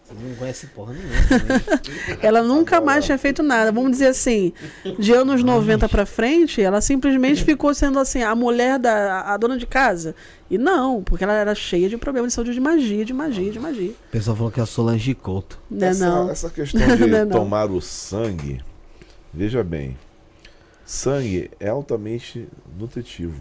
Você 0.06 0.14
não 0.14 0.36
conhece 0.36 0.66
porra 0.68 0.92
nenhuma 0.92 1.14
também. 1.28 2.18
Ela 2.22 2.40
nunca 2.40 2.80
mais 2.80 3.04
tinha 3.04 3.18
feito 3.18 3.42
nada. 3.42 3.72
Vamos 3.72 3.90
dizer 3.90 4.06
assim, 4.06 4.52
de 5.00 5.12
anos 5.12 5.42
90 5.42 5.88
pra 5.88 6.06
frente, 6.06 6.62
ela 6.62 6.80
simplesmente 6.80 7.42
ficou 7.42 7.74
sendo 7.74 7.98
assim, 7.98 8.22
a 8.22 8.32
mulher 8.34 8.78
da 8.78 9.22
a 9.22 9.36
dona 9.36 9.58
de 9.58 9.66
casa. 9.66 10.14
E 10.48 10.56
não, 10.56 11.02
porque 11.02 11.24
ela 11.24 11.32
era 11.32 11.54
cheia 11.56 11.88
de 11.88 11.96
problemas 11.96 12.30
de 12.30 12.34
saúde 12.36 12.54
de 12.54 12.60
magia, 12.60 13.04
de 13.04 13.12
magia, 13.12 13.50
de 13.50 13.58
magia. 13.58 13.90
O 13.90 14.10
pessoal 14.12 14.36
falou 14.36 14.52
que 14.52 14.60
é 14.60 14.62
a 14.62 14.66
Solange 14.66 15.12
Couto. 15.12 15.58
Não 15.68 15.84
é 15.88 15.90
essa, 15.90 16.08
não. 16.08 16.30
essa 16.30 16.50
questão 16.50 16.86
de 16.96 17.06
Não 17.06 17.18
é 17.18 17.24
não. 17.24 17.40
tomar 17.40 17.68
o 17.68 17.80
sangue, 17.80 18.60
veja 19.34 19.64
bem, 19.64 19.98
sangue 20.84 21.50
é 21.58 21.68
altamente 21.68 22.46
nutritivo. 22.78 23.40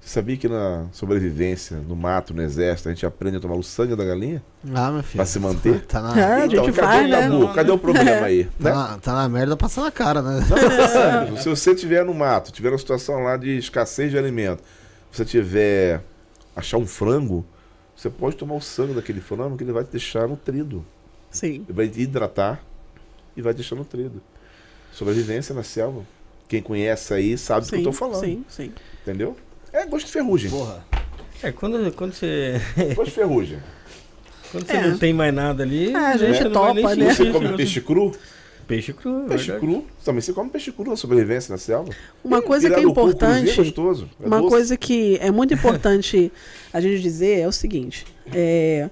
Você 0.00 0.14
sabia 0.14 0.36
que 0.36 0.48
na 0.48 0.86
sobrevivência, 0.92 1.76
no 1.76 1.94
mato, 1.94 2.32
no 2.32 2.40
exército, 2.42 2.88
a 2.88 2.92
gente 2.92 3.04
aprende 3.04 3.36
a 3.36 3.40
tomar 3.40 3.54
o 3.56 3.62
sangue 3.62 3.94
da 3.94 4.04
galinha? 4.04 4.42
Ah, 4.74 4.90
meu 4.90 5.02
filho. 5.02 5.16
Pra 5.16 5.26
se 5.26 5.38
manter? 5.38 5.82
Tá 5.86 6.00
na, 6.00 6.18
É, 6.18 6.34
a 6.42 6.48
gente 6.48 6.72
cadê 6.72 7.28
o 7.28 7.46
né? 7.46 7.52
Cadê 7.54 7.70
o 7.70 7.78
problema 7.78 8.26
aí? 8.26 8.44
tá, 8.44 8.50
Né? 8.58 8.70
na, 8.72 8.98
tá 8.98 9.12
na 9.12 9.28
merda 9.28 9.56
passando 9.56 9.86
a 9.86 9.90
cara, 9.90 10.22
né? 10.22 10.40
Não, 10.48 10.56
é 10.56 10.88
sério, 10.88 11.36
se 11.42 11.48
você 11.48 11.72
estiver 11.72 12.04
no 12.04 12.14
mato, 12.14 12.50
tiver 12.50 12.70
uma 12.70 12.78
situação 12.78 13.22
lá 13.22 13.36
de 13.36 13.58
escassez 13.58 14.10
de 14.10 14.16
alimento, 14.16 14.62
você 15.12 15.24
tiver 15.24 16.02
achar 16.56 16.78
um 16.78 16.86
frango, 16.86 17.44
você 17.94 18.08
pode 18.08 18.36
tomar 18.36 18.54
o 18.54 18.60
sangue 18.60 18.94
daquele 18.94 19.20
frango 19.20 19.56
que 19.58 19.64
ele 19.64 19.72
vai 19.72 19.84
te 19.84 19.90
deixar 19.90 20.26
nutrido. 20.26 20.84
Sim. 21.30 21.64
Ele 21.68 21.72
vai 21.72 21.88
te 21.88 22.00
hidratar 22.00 22.62
e 23.36 23.42
vai 23.42 23.52
te 23.52 23.56
deixar 23.58 23.76
nutrido. 23.76 24.22
Sobrevivência 24.92 25.54
na 25.54 25.62
selva. 25.62 26.02
Quem 26.48 26.62
conhece 26.62 27.12
aí 27.14 27.36
sabe 27.38 27.66
do 27.66 27.70
que 27.70 27.76
eu 27.76 27.82
tô 27.84 27.92
falando. 27.92 28.20
Sim, 28.24 28.44
sim. 28.48 28.72
Entendeu? 29.02 29.36
É 29.72 29.86
gosto 29.86 30.06
de 30.06 30.12
ferrugem. 30.12 30.50
Porra. 30.50 30.84
É, 31.42 31.52
quando, 31.52 31.92
quando 31.92 32.12
você. 32.12 32.60
Gosto 32.94 33.04
de 33.06 33.10
ferrugem. 33.12 33.58
Quando 34.52 34.66
você 34.66 34.72
É. 34.72 34.86
não 34.88 34.98
tem 34.98 35.12
mais 35.12 35.32
nada 35.32 35.62
ali. 35.62 35.92
É, 35.92 35.96
a 35.96 36.16
gente 36.16 36.44
não 36.44 36.52
vai 36.52 36.74
nem 36.74 36.82
topa, 36.84 36.96
né? 36.96 37.14
Você 37.14 37.30
come 37.30 37.56
peixe 37.56 37.80
cru? 37.80 38.12
Peixe 38.66 38.92
cru, 38.92 39.24
é 39.24 39.28
Peixe 39.30 39.50
verdade. 39.50 39.66
cru. 39.72 39.86
Também 40.04 40.20
você 40.20 40.32
come 40.32 40.50
peixe 40.50 40.70
cru 40.70 40.90
na 40.90 40.96
sobrevivência 40.96 41.50
na 41.52 41.58
selva. 41.58 41.92
Uma 42.22 42.38
Ih, 42.38 42.42
coisa 42.42 42.68
que 42.68 42.74
é 42.74 42.76
cruzinho 42.76 42.90
importante. 42.92 43.56
gostoso. 43.56 44.08
É 44.22 44.26
Uma 44.26 44.38
doce. 44.38 44.48
coisa 44.50 44.76
que 44.76 45.16
é 45.20 45.30
muito 45.30 45.54
importante 45.54 46.30
a 46.72 46.80
gente 46.80 47.00
dizer 47.00 47.40
é 47.40 47.48
o 47.48 47.52
seguinte: 47.52 48.04
é, 48.32 48.88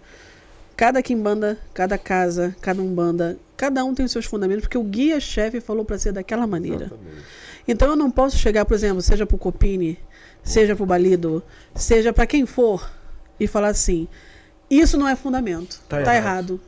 cada 0.76 1.02
quimbanda, 1.02 1.58
cada 1.74 1.98
casa, 1.98 2.56
cada 2.60 2.80
umbanda, 2.82 3.38
cada 3.56 3.84
um 3.84 3.94
tem 3.94 4.06
os 4.06 4.10
seus 4.12 4.24
fundamentos, 4.24 4.62
porque 4.62 4.78
o 4.78 4.82
guia-chefe 4.84 5.60
falou 5.60 5.84
para 5.84 5.98
ser 5.98 6.12
daquela 6.12 6.46
maneira. 6.46 6.86
Exatamente. 6.86 7.22
Então 7.68 7.88
eu 7.90 7.96
não 7.96 8.10
posso 8.10 8.36
chegar, 8.38 8.64
por 8.64 8.74
exemplo, 8.74 9.02
seja 9.02 9.26
pro 9.26 9.36
Copini, 9.36 9.98
seja 10.48 10.74
pro 10.74 10.86
Balido, 10.86 11.42
seja 11.74 12.12
para 12.12 12.26
quem 12.26 12.46
for, 12.46 12.90
e 13.38 13.46
falar 13.46 13.68
assim: 13.68 14.08
isso 14.70 14.96
não 14.98 15.06
é 15.08 15.14
fundamento, 15.16 15.80
Tá 15.88 16.02
tá, 16.02 16.14
errado. 16.14 16.16
errado. 16.16 16.60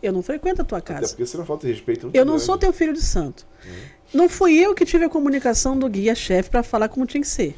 Eu 0.00 0.12
não 0.12 0.22
frequento 0.22 0.62
a 0.62 0.64
tua 0.64 0.78
Até 0.78 0.94
casa. 0.94 1.08
porque 1.08 1.26
você 1.26 1.36
não 1.36 1.44
falta 1.44 1.66
de 1.66 1.72
respeito. 1.72 2.04
muito 2.06 2.16
Eu 2.16 2.24
não 2.24 2.34
grande. 2.34 2.44
sou 2.46 2.56
teu 2.56 2.72
filho 2.72 2.92
de 2.92 3.02
santo. 3.02 3.44
Não 4.14 4.28
fui 4.28 4.54
eu 4.56 4.72
que 4.74 4.84
tive 4.86 5.04
a 5.04 5.08
comunicação 5.08 5.76
do 5.76 5.88
guia-chefe 5.88 6.48
para 6.50 6.62
falar 6.62 6.88
como 6.88 7.04
tinha 7.04 7.20
que 7.20 7.26
ser. 7.28 7.56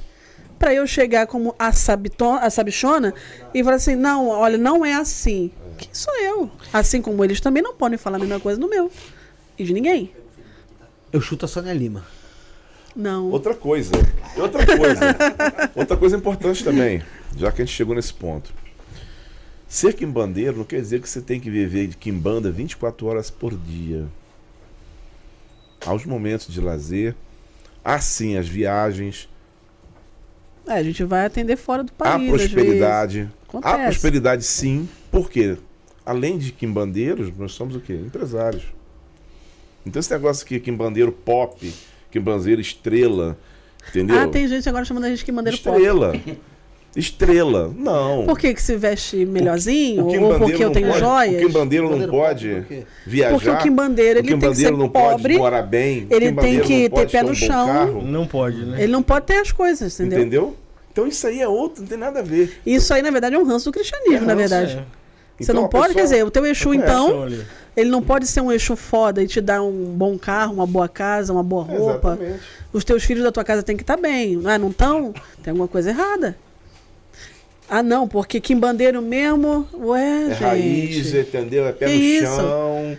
Para 0.59 0.73
eu 0.75 0.87
chegar 0.87 1.27
como 1.27 1.55
a, 1.59 1.71
sabito- 1.73 2.25
a 2.25 2.49
sabichona 2.49 3.13
e 3.53 3.63
falar 3.63 3.77
assim: 3.77 3.95
não, 3.95 4.29
olha, 4.29 4.57
não 4.57 4.85
é 4.87 4.95
assim. 4.95 5.51
Quem 5.77 5.91
sou 5.93 6.15
eu? 6.21 6.51
Assim 6.73 7.03
como 7.03 7.23
eles 7.25 7.41
também 7.41 7.63
não 7.63 7.75
podem 7.75 7.99
falar 7.99 8.17
a 8.17 8.21
mesma 8.21 8.41
coisa 8.41 8.59
no 8.61 8.69
meu. 8.69 8.91
E 9.59 9.65
de 9.65 9.73
ninguém. 9.75 10.15
Eu 11.13 11.21
chuto 11.21 11.45
a 11.45 11.49
Sônia 11.49 11.73
Lima. 11.75 12.05
Não. 12.95 13.31
Outra 13.31 13.55
coisa. 13.55 13.93
Outra 14.37 14.65
coisa. 14.67 15.01
outra 15.75 15.97
coisa 15.97 16.17
importante 16.17 16.65
também, 16.65 17.03
já 17.37 17.51
que 17.53 17.63
a 17.63 17.65
gente 17.65 17.75
chegou 17.75 17.95
nesse 17.95 18.13
ponto. 18.13 18.53
Ser 19.69 19.95
quimbandeiro 19.95 20.59
não 20.59 20.65
quer 20.65 20.81
dizer 20.81 21.01
que 21.01 21.09
você 21.09 21.21
tem 21.21 21.39
que 21.39 21.49
viver 21.49 21.87
de 21.87 21.97
quimbanda 21.97 22.51
24 22.51 23.07
horas 23.07 23.31
por 23.31 23.57
dia. 23.57 24.07
Há 25.87 25.95
os 25.95 26.05
momentos 26.05 26.53
de 26.53 26.61
lazer, 26.61 27.15
há 27.85 27.99
sim 28.01 28.37
as 28.37 28.49
viagens, 28.49 29.29
É, 30.67 30.75
a 30.75 30.83
gente 30.83 31.03
vai 31.05 31.25
atender 31.25 31.57
fora 31.57 31.83
do 31.83 31.93
país. 31.93 32.31
vezes. 32.31 32.53
prosperidade. 32.53 33.31
Acontece. 33.49 33.85
prosperidade 33.85 34.45
sim, 34.45 34.89
porque 35.11 35.57
além 36.05 36.37
de 36.37 36.53
quimbandeiros, 36.53 37.33
nós 37.37 37.53
somos 37.53 37.75
o 37.77 37.81
quê? 37.81 37.95
Empresários. 37.95 38.65
Então 39.87 39.99
esse 40.01 40.11
negócio 40.13 40.45
aqui, 40.45 40.61
quimbandeiro 40.61 41.11
pop, 41.13 41.73
quimbandeiro 42.11 42.61
estrela, 42.61 43.37
entendeu? 43.89 44.19
Ah, 44.19 44.27
tem 44.29 44.47
gente 44.49 44.69
agora 44.69 44.85
chamando 44.85 45.05
a 45.05 45.09
gente 45.11 45.25
que 45.25 45.33
mandeiro 45.33 45.59
pop. 45.59 45.77
Estrela. 45.77 46.15
Estrela. 46.97 47.73
Não. 47.77 48.25
Por 48.27 48.37
que, 48.37 48.53
que 48.53 48.61
se 48.61 48.77
veste 48.77 49.25
melhorzinho? 49.25 50.03
O 50.03 50.07
ou 50.07 50.11
quimbandeiro 50.11 50.45
porque 50.45 50.63
eu 50.65 50.67
não 50.67 50.73
tenho 50.75 50.87
pode, 50.89 50.99
joias? 50.99 51.35
O 51.43 51.47
quimbandeiro 51.47 51.97
não 51.97 52.09
pode 52.09 52.65
por 52.67 52.85
viajar. 53.07 53.33
Porque 53.35 53.49
o 53.51 53.59
quimbandeiro, 53.59 54.19
ele 54.19 54.35
o 54.35 54.39
tem 54.39 54.51
que 54.51 54.57
ser 54.57 54.73
não 54.73 54.89
pobre, 54.89 55.23
pode 55.35 55.39
morar 55.39 55.63
bem. 55.63 56.09
o 56.11 56.15
ele 56.15 56.33
tem 56.33 56.61
que 56.61 56.89
ter 56.91 57.09
pé 57.09 57.21
um 57.21 57.23
no 57.23 57.29
bom 57.29 57.35
chão. 57.35 57.67
carro, 57.69 58.03
Não 58.03 58.27
pode, 58.27 58.65
né? 58.65 58.83
Ele 58.83 58.91
não 58.93 59.03
pode 59.05 59.27
ter 59.27 59.37
as 59.37 59.53
coisas, 59.53 60.01
entendeu? 60.01 60.19
entendeu? 60.19 60.57
Então 60.91 61.07
isso 61.07 61.25
aí 61.29 61.41
é 61.41 61.47
outro, 61.47 61.83
não 61.83 61.89
tem 61.89 61.97
nada 61.97 62.19
a 62.19 62.23
ver. 62.23 62.59
Isso 62.67 62.93
aí, 62.93 63.03
na 63.03 63.13
verdade, 63.13 63.37
é 63.37 63.39
um 63.39 63.45
ranço 63.45 63.67
do 63.67 63.73
cristianismo, 63.73 64.17
É 64.17 64.21
na 64.21 64.35
ranço, 64.35 64.37
verdade. 64.37 64.73
É. 64.73 64.85
Você 65.39 65.53
Então, 65.53 65.55
não 65.63 65.69
pode, 65.69 65.95
pessoa- 65.95 65.95
quer 65.95 66.03
dizer, 66.03 66.25
o 66.27 66.31
teu 66.31 66.45
Exu, 66.45 66.73
É, 66.73 66.77
então. 66.77 67.29
Ele 67.77 67.91
não 67.91 68.03
pode 68.03 68.27
ser 68.27 68.41
um 68.41 68.51
Exu 68.53 68.75
foda 68.77 69.23
e 69.23 69.27
te 69.27 69.41
dar 69.41 69.63
um 69.63 69.85
bom 69.87 70.19
carro, 70.19 70.55
uma 70.55 70.67
boa 70.67 70.89
casa, 70.89 71.33
uma 71.33 71.43
boa 71.43 71.63
roupa. 71.65 72.13
Exatamente. 72.21 72.41
Os 72.73 72.85
teus 72.85 73.03
filhos 73.05 73.23
da 73.25 73.33
tua 73.33 73.45
casa 73.45 73.63
têm 73.63 73.77
que 73.77 73.83
estar 73.83 73.97
bem. 73.97 74.41
Ah, 74.45 74.59
não 74.59 74.71
estão? 74.71 75.13
Tem 75.43 75.51
alguma 75.51 75.69
coisa 75.69 75.91
errada. 75.91 76.37
Ah, 77.69 77.83
não, 77.83 78.09
porque 78.09 78.41
quimbandeiro 78.41 79.01
mesmo, 79.01 79.67
ué, 79.75 80.23
É 80.25 80.29
gente. 80.31 80.43
raiz, 80.43 81.15
entendeu? 81.15 81.67
É 81.67 81.73
pé 81.73 81.87
Que 81.87 81.93
no 81.95 82.01
isso? 82.03 82.27
chão. 82.37 82.97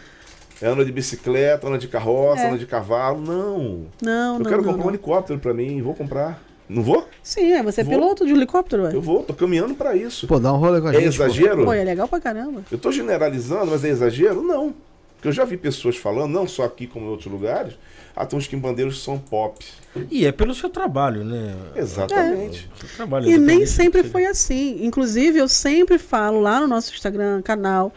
É 0.62 0.68
anda 0.68 0.86
de 0.86 0.92
bicicleta, 0.92 1.68
anda 1.68 1.78
de 1.78 1.88
carroça, 1.88 2.44
É. 2.44 2.48
anda 2.50 2.58
de 2.58 2.66
cavalo. 2.68 3.20
Não. 3.20 3.86
Não, 4.02 4.34
Eu 4.36 4.40
não, 4.40 4.46
quero 4.46 4.58
não, 4.62 4.64
comprar 4.70 4.74
um 4.84 4.86
não. 4.86 4.90
helicóptero 4.90 5.40
pra 5.40 5.54
mim, 5.54 5.82
vou 5.82 5.94
comprar. 5.94 6.42
Não 6.74 6.82
vou? 6.84 7.06
Sim, 7.22 7.52
é, 7.52 7.62
você 7.62 7.82
é 7.82 7.84
Vou. 7.84 7.94
piloto 7.94 8.26
de 8.26 8.32
helicóptero, 8.32 8.84
ué. 8.84 8.96
Eu 8.96 9.02
vou, 9.02 9.24
tô 9.24 9.34
caminhando 9.34 9.76
pra 9.76 9.94
isso. 9.96 10.26
Pô, 10.26 10.40
dá 10.40 10.54
um 10.54 10.58
rolê 10.58 10.80
com 10.80 10.88
a 10.88 10.92
É 10.92 11.02
gente. 11.02 11.18
pô. 11.18 11.24
exagero? 11.26 11.66
Pô, 11.66 11.74
é 11.74 11.84
legal 11.84 12.08
pra 12.08 12.22
caramba. 12.22 12.64
Eu 12.72 12.78
tô 12.78 12.92
generalizando, 12.92 13.72
mas 13.72 13.84
é 13.84 13.90
exagero? 13.90 14.42
Não. 14.42 14.74
Porque 15.16 15.28
eu 15.28 15.32
já 15.34 15.44
vi 15.44 15.58
pessoas 15.58 15.98
falando, 15.98 16.32
não 16.32 16.48
só 16.48 16.64
aqui 16.64 16.88
como 16.88 17.06
em 17.06 17.10
outros 17.10 17.32
lugares, 17.32 17.74
ah, 18.16 18.26
tem 18.26 18.40
uns 18.40 18.48
quimbandeiros 18.48 19.04
são 19.04 19.20
pop. 19.20 19.64
E 20.10 20.26
é 20.26 20.32
pelo 20.32 20.54
seu 20.56 20.70
trabalho, 20.70 21.24
né? 21.26 21.54
Exatamente. 21.76 22.70
Seu 22.80 22.90
trabalho, 22.96 23.30
E 23.30 23.38
nem 23.38 23.66
sempre 23.66 24.04
foi 24.04 24.26
assim. 24.26 24.84
Inclusive, 24.86 25.38
eu 25.40 25.48
sempre 25.50 25.98
falo 26.00 26.40
lá 26.40 26.60
no 26.62 26.68
nosso 26.68 26.94
Instagram, 26.94 27.42
canal. 27.42 27.94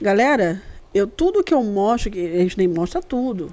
Galera, 0.00 0.60
eu 0.94 1.06
tudo 1.06 1.44
que 1.44 1.52
eu 1.54 1.62
mostro, 1.62 2.10
que 2.10 2.18
a 2.26 2.38
gente 2.38 2.56
nem 2.58 2.66
mostra 2.66 3.00
tudo. 3.02 3.52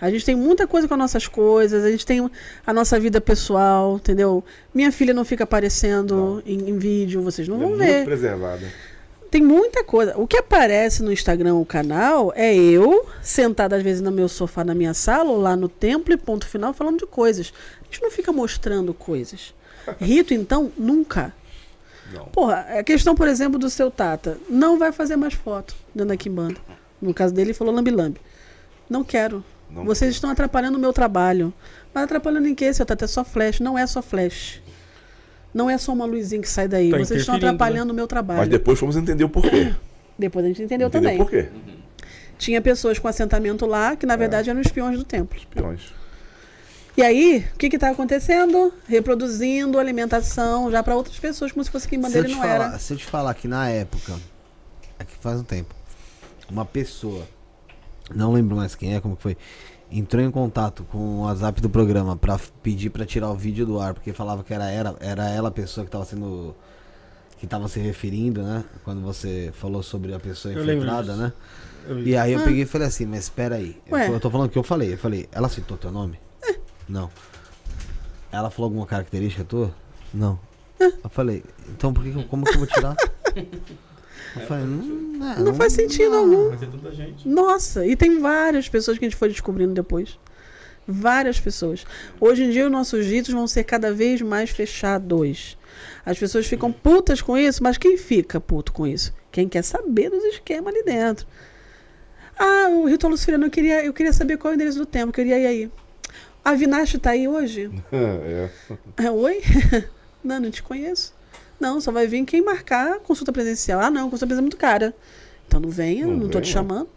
A 0.00 0.10
gente 0.10 0.24
tem 0.24 0.34
muita 0.34 0.66
coisa 0.66 0.88
com 0.88 0.94
as 0.94 1.00
nossas 1.00 1.26
coisas, 1.26 1.84
a 1.84 1.90
gente 1.90 2.06
tem 2.06 2.30
a 2.66 2.72
nossa 2.72 2.98
vida 2.98 3.20
pessoal, 3.20 3.96
entendeu? 3.96 4.42
Minha 4.74 4.90
filha 4.90 5.12
não 5.12 5.24
fica 5.24 5.44
aparecendo 5.44 6.42
em, 6.46 6.70
em 6.70 6.78
vídeo, 6.78 7.22
vocês 7.22 7.46
não 7.46 7.56
Ela 7.56 7.64
vão 7.66 7.74
é 7.74 7.76
muito 7.78 7.88
ver. 7.88 8.04
preservada. 8.04 8.66
Tem 9.30 9.40
muita 9.42 9.84
coisa. 9.84 10.18
O 10.18 10.26
que 10.26 10.36
aparece 10.36 11.02
no 11.04 11.12
Instagram, 11.12 11.54
o 11.54 11.64
canal, 11.64 12.32
é 12.34 12.52
eu 12.52 13.06
sentada 13.22 13.76
às 13.76 13.82
vezes 13.82 14.02
no 14.02 14.10
meu 14.10 14.28
sofá 14.28 14.64
na 14.64 14.74
minha 14.74 14.92
sala 14.92 15.30
ou 15.30 15.38
lá 15.38 15.54
no 15.54 15.68
templo 15.68 16.12
e 16.12 16.16
ponto 16.16 16.46
final 16.46 16.72
falando 16.74 16.98
de 16.98 17.06
coisas. 17.06 17.52
A 17.80 17.84
gente 17.84 18.02
não 18.02 18.10
fica 18.10 18.32
mostrando 18.32 18.92
coisas. 18.92 19.54
Rito, 20.00 20.34
então, 20.34 20.72
nunca. 20.76 21.32
Não. 22.12 22.24
Porra, 22.26 22.66
a 22.78 22.82
questão, 22.82 23.14
por 23.14 23.28
exemplo, 23.28 23.56
do 23.56 23.70
seu 23.70 23.88
Tata. 23.88 24.36
Não 24.48 24.78
vai 24.78 24.90
fazer 24.90 25.14
mais 25.14 25.34
foto 25.34 25.76
dentro 25.94 26.08
da 26.08 26.16
Kimbanda. 26.16 26.56
No 27.00 27.14
caso 27.14 27.32
dele, 27.32 27.50
ele 27.50 27.54
falou 27.54 27.72
lambi-lambi. 27.72 28.20
Não 28.88 29.04
quero. 29.04 29.44
Não. 29.72 29.84
Vocês 29.84 30.14
estão 30.14 30.30
atrapalhando 30.30 30.76
o 30.76 30.80
meu 30.80 30.92
trabalho. 30.92 31.52
Mas 31.94 32.04
atrapalhando 32.04 32.48
em 32.48 32.54
quê, 32.54 32.72
seu 32.72 32.84
Tata? 32.86 33.04
É 33.04 33.08
só 33.08 33.24
flash. 33.24 33.60
Não 33.60 33.78
é 33.78 33.86
só 33.86 34.02
flash. 34.02 34.60
Não 35.52 35.68
é 35.68 35.76
só 35.78 35.92
uma 35.92 36.04
luzinha 36.04 36.40
que 36.40 36.48
sai 36.48 36.68
daí. 36.68 36.90
Tá 36.90 36.98
Vocês 36.98 37.20
estão 37.20 37.34
interferindo, 37.36 37.46
atrapalhando 37.62 37.92
o 37.92 37.96
meu 37.96 38.06
trabalho. 38.06 38.40
Mas 38.40 38.48
depois 38.48 38.78
fomos 38.78 38.96
entender 38.96 39.24
o 39.24 39.28
porquê. 39.28 39.74
Depois 40.18 40.44
a 40.44 40.48
gente 40.48 40.62
entendeu, 40.62 40.88
Entendeu 40.88 41.10
também. 41.10 41.18
por 41.18 41.30
quê? 41.30 41.48
Tinha 42.38 42.60
pessoas 42.60 42.98
com 42.98 43.08
assentamento 43.08 43.66
lá 43.66 43.96
que, 43.96 44.06
na 44.06 44.16
verdade, 44.16 44.48
eram 44.50 44.60
espiões 44.60 44.96
do 44.98 45.04
templo. 45.04 45.38
Peões. 45.54 45.92
E 46.96 47.02
aí, 47.02 47.46
o 47.54 47.58
que 47.58 47.66
está 47.66 47.90
acontecendo? 47.90 48.72
Reproduzindo 48.86 49.78
alimentação 49.78 50.70
já 50.70 50.82
para 50.82 50.94
outras 50.94 51.18
pessoas, 51.18 51.52
como 51.52 51.64
se 51.64 51.70
fosse 51.70 51.88
quem 51.88 51.98
Se 51.98 52.04
eu, 52.06 52.08
bandeira 52.08 52.28
não 52.28 52.36
falar, 52.38 52.68
era. 52.70 52.78
se 52.78 52.92
eu 52.92 52.96
te 52.96 53.04
falar 53.06 53.32
que 53.34 53.46
na 53.48 53.68
época, 53.68 54.18
aqui 54.98 55.14
faz 55.20 55.40
um 55.40 55.44
tempo, 55.44 55.74
uma 56.50 56.64
pessoa, 56.64 57.26
não 58.14 58.32
lembro 58.32 58.56
mais 58.56 58.74
quem 58.74 58.94
é, 58.94 59.00
como 59.00 59.16
que 59.16 59.22
foi, 59.22 59.36
entrou 59.90 60.22
em 60.22 60.30
contato 60.30 60.84
com 60.84 60.98
o 60.98 61.20
WhatsApp 61.22 61.60
do 61.60 61.68
programa 61.70 62.16
pra 62.16 62.34
f- 62.34 62.52
pedir 62.62 62.90
pra 62.90 63.04
tirar 63.04 63.30
o 63.30 63.34
vídeo 63.34 63.66
do 63.66 63.80
ar, 63.80 63.92
porque 63.94 64.12
falava 64.12 64.42
que 64.44 64.52
era, 64.54 64.70
era, 64.70 64.94
era 65.00 65.28
ela 65.30 65.48
a 65.48 65.52
pessoa 65.52 65.84
que 65.84 65.90
tava 65.90 66.04
sendo. 66.04 66.54
que 67.38 67.46
tava 67.46 67.66
se 67.68 67.80
referindo, 67.80 68.42
né? 68.42 68.64
Quando 68.84 69.00
você 69.00 69.50
falou 69.54 69.82
sobre 69.82 70.14
a 70.14 70.20
pessoa 70.20 70.52
Eu 70.54 70.62
infiltrada, 70.62 71.16
né? 71.16 71.32
Eu. 71.88 72.02
E 72.06 72.14
aí 72.16 72.32
eu 72.34 72.40
Ah. 72.40 72.44
peguei 72.44 72.62
e 72.62 72.66
falei 72.66 72.86
assim, 72.86 73.06
mas 73.06 73.20
espera 73.20 73.56
aí. 73.56 73.76
Eu, 73.86 73.96
eu 73.98 74.20
tô 74.20 74.30
falando 74.30 74.48
o 74.48 74.50
que 74.50 74.58
eu 74.58 74.62
falei. 74.62 74.92
Eu 74.92 74.98
falei, 74.98 75.26
ela 75.32 75.48
citou 75.48 75.76
teu 75.78 75.90
nome? 75.90 76.18
Não. 76.88 77.10
Ela 78.30 78.50
falou 78.50 78.66
alguma 78.66 78.86
característica 78.86 79.42
tua? 79.44 79.74
Não. 80.12 80.38
Eu 80.78 81.10
falei, 81.10 81.42
então 81.70 81.92
por 81.92 82.02
que, 82.04 82.12
que 82.12 82.18
eu- 82.18 82.24
como 82.24 82.44
que 82.44 82.52
eu 82.54 82.58
vou 82.58 82.66
tirar? 82.66 82.94
Eu 84.36 84.42
falei, 84.46 84.64
hum, 84.64 85.18
é, 85.36 85.40
Não 85.40 85.54
faz 85.54 85.72
sentido 85.72 86.14
algum. 86.14 86.56
Tanta 86.56 86.92
gente. 86.92 87.28
Nossa, 87.28 87.86
e 87.86 87.96
tem 87.96 88.20
várias 88.20 88.68
pessoas 88.68 88.98
que 88.98 89.04
a 89.04 89.08
gente 89.08 89.18
foi 89.18 89.28
descobrindo 89.28 89.74
depois. 89.74 90.18
Várias 90.86 91.38
pessoas. 91.38 91.84
Hoje 92.20 92.44
em 92.44 92.50
dia, 92.50 92.64
os 92.64 92.72
nossos 92.72 93.06
ritos 93.06 93.32
vão 93.32 93.46
ser 93.46 93.64
cada 93.64 93.92
vez 93.92 94.20
mais 94.20 94.50
fechados. 94.50 95.56
As 96.04 96.18
pessoas 96.18 96.46
ficam 96.46 96.72
putas 96.72 97.20
com 97.20 97.36
isso, 97.36 97.62
mas 97.62 97.78
quem 97.78 97.96
fica 97.96 98.40
puto 98.40 98.72
com 98.72 98.86
isso? 98.86 99.12
Quem 99.30 99.48
quer 99.48 99.62
saber 99.62 100.10
dos 100.10 100.24
esquemas 100.24 100.74
ali 100.74 100.82
dentro. 100.82 101.26
Ah, 102.38 102.68
o 102.70 102.86
ritual 102.86 103.10
luciferiano, 103.10 103.46
eu 103.46 103.50
queria, 103.50 103.84
eu 103.84 103.92
queria 103.92 104.12
saber 104.12 104.38
qual 104.38 104.50
é 104.50 104.54
o 104.54 104.56
endereço 104.56 104.78
do 104.78 104.86
templo, 104.86 105.10
eu 105.10 105.14
queria 105.14 105.38
ir 105.38 105.46
aí. 105.46 105.70
A 106.44 106.54
Vinache 106.54 106.98
tá 106.98 107.10
aí 107.10 107.28
hoje? 107.28 107.70
é. 107.92 108.48
É, 108.96 109.10
oi? 109.10 109.42
não, 110.24 110.40
não 110.40 110.50
te 110.50 110.62
conheço. 110.62 111.14
Não, 111.60 111.80
só 111.80 111.92
vai 111.92 112.06
vir 112.06 112.24
quem 112.24 112.42
marcar 112.42 112.98
consulta 113.00 113.32
presencial. 113.32 113.80
Ah, 113.80 113.90
não, 113.90 114.04
consulta 114.10 114.26
presencial 114.26 114.38
é 114.40 114.42
muito 114.42 114.56
cara. 114.56 114.94
Então 115.46 115.60
não 115.60 115.68
venha, 115.68 116.06
Não 116.06 116.14
não, 116.14 116.28
tô 116.28 116.40
te 116.40 116.44
venha. 116.44 116.54
chamando. 116.54 116.88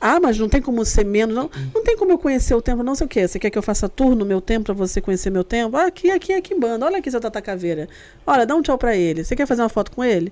Ah, 0.00 0.20
mas 0.20 0.38
não 0.38 0.48
tem 0.50 0.60
como 0.60 0.84
ser 0.84 1.04
menos, 1.04 1.34
não. 1.34 1.50
Não 1.74 1.82
tem 1.82 1.96
como 1.96 2.10
eu 2.12 2.18
conhecer 2.18 2.54
o 2.54 2.60
templo, 2.60 2.84
não 2.84 2.94
sei 2.94 3.06
o 3.06 3.08
quê. 3.08 3.26
Você 3.26 3.38
quer 3.38 3.48
que 3.48 3.56
eu 3.56 3.62
faça 3.62 3.88
tour 3.88 4.14
no 4.14 4.24
meu 4.26 4.40
templo 4.40 4.64
pra 4.64 4.74
você 4.74 5.00
conhecer 5.00 5.30
meu 5.30 5.44
templo? 5.44 5.78
Ah, 5.78 5.86
aqui, 5.86 6.10
aqui, 6.10 6.32
aqui, 6.34 6.54
banda. 6.54 6.84
Olha 6.84 6.98
aqui 6.98 7.10
seu 7.10 7.20
Tata 7.20 7.40
Caveira. 7.40 7.88
Olha, 8.26 8.44
dá 8.44 8.54
um 8.54 8.60
tchau 8.60 8.76
pra 8.76 8.94
ele. 8.96 9.24
Você 9.24 9.34
quer 9.34 9.46
fazer 9.46 9.62
uma 9.62 9.68
foto 9.70 9.90
com 9.92 10.04
ele? 10.04 10.30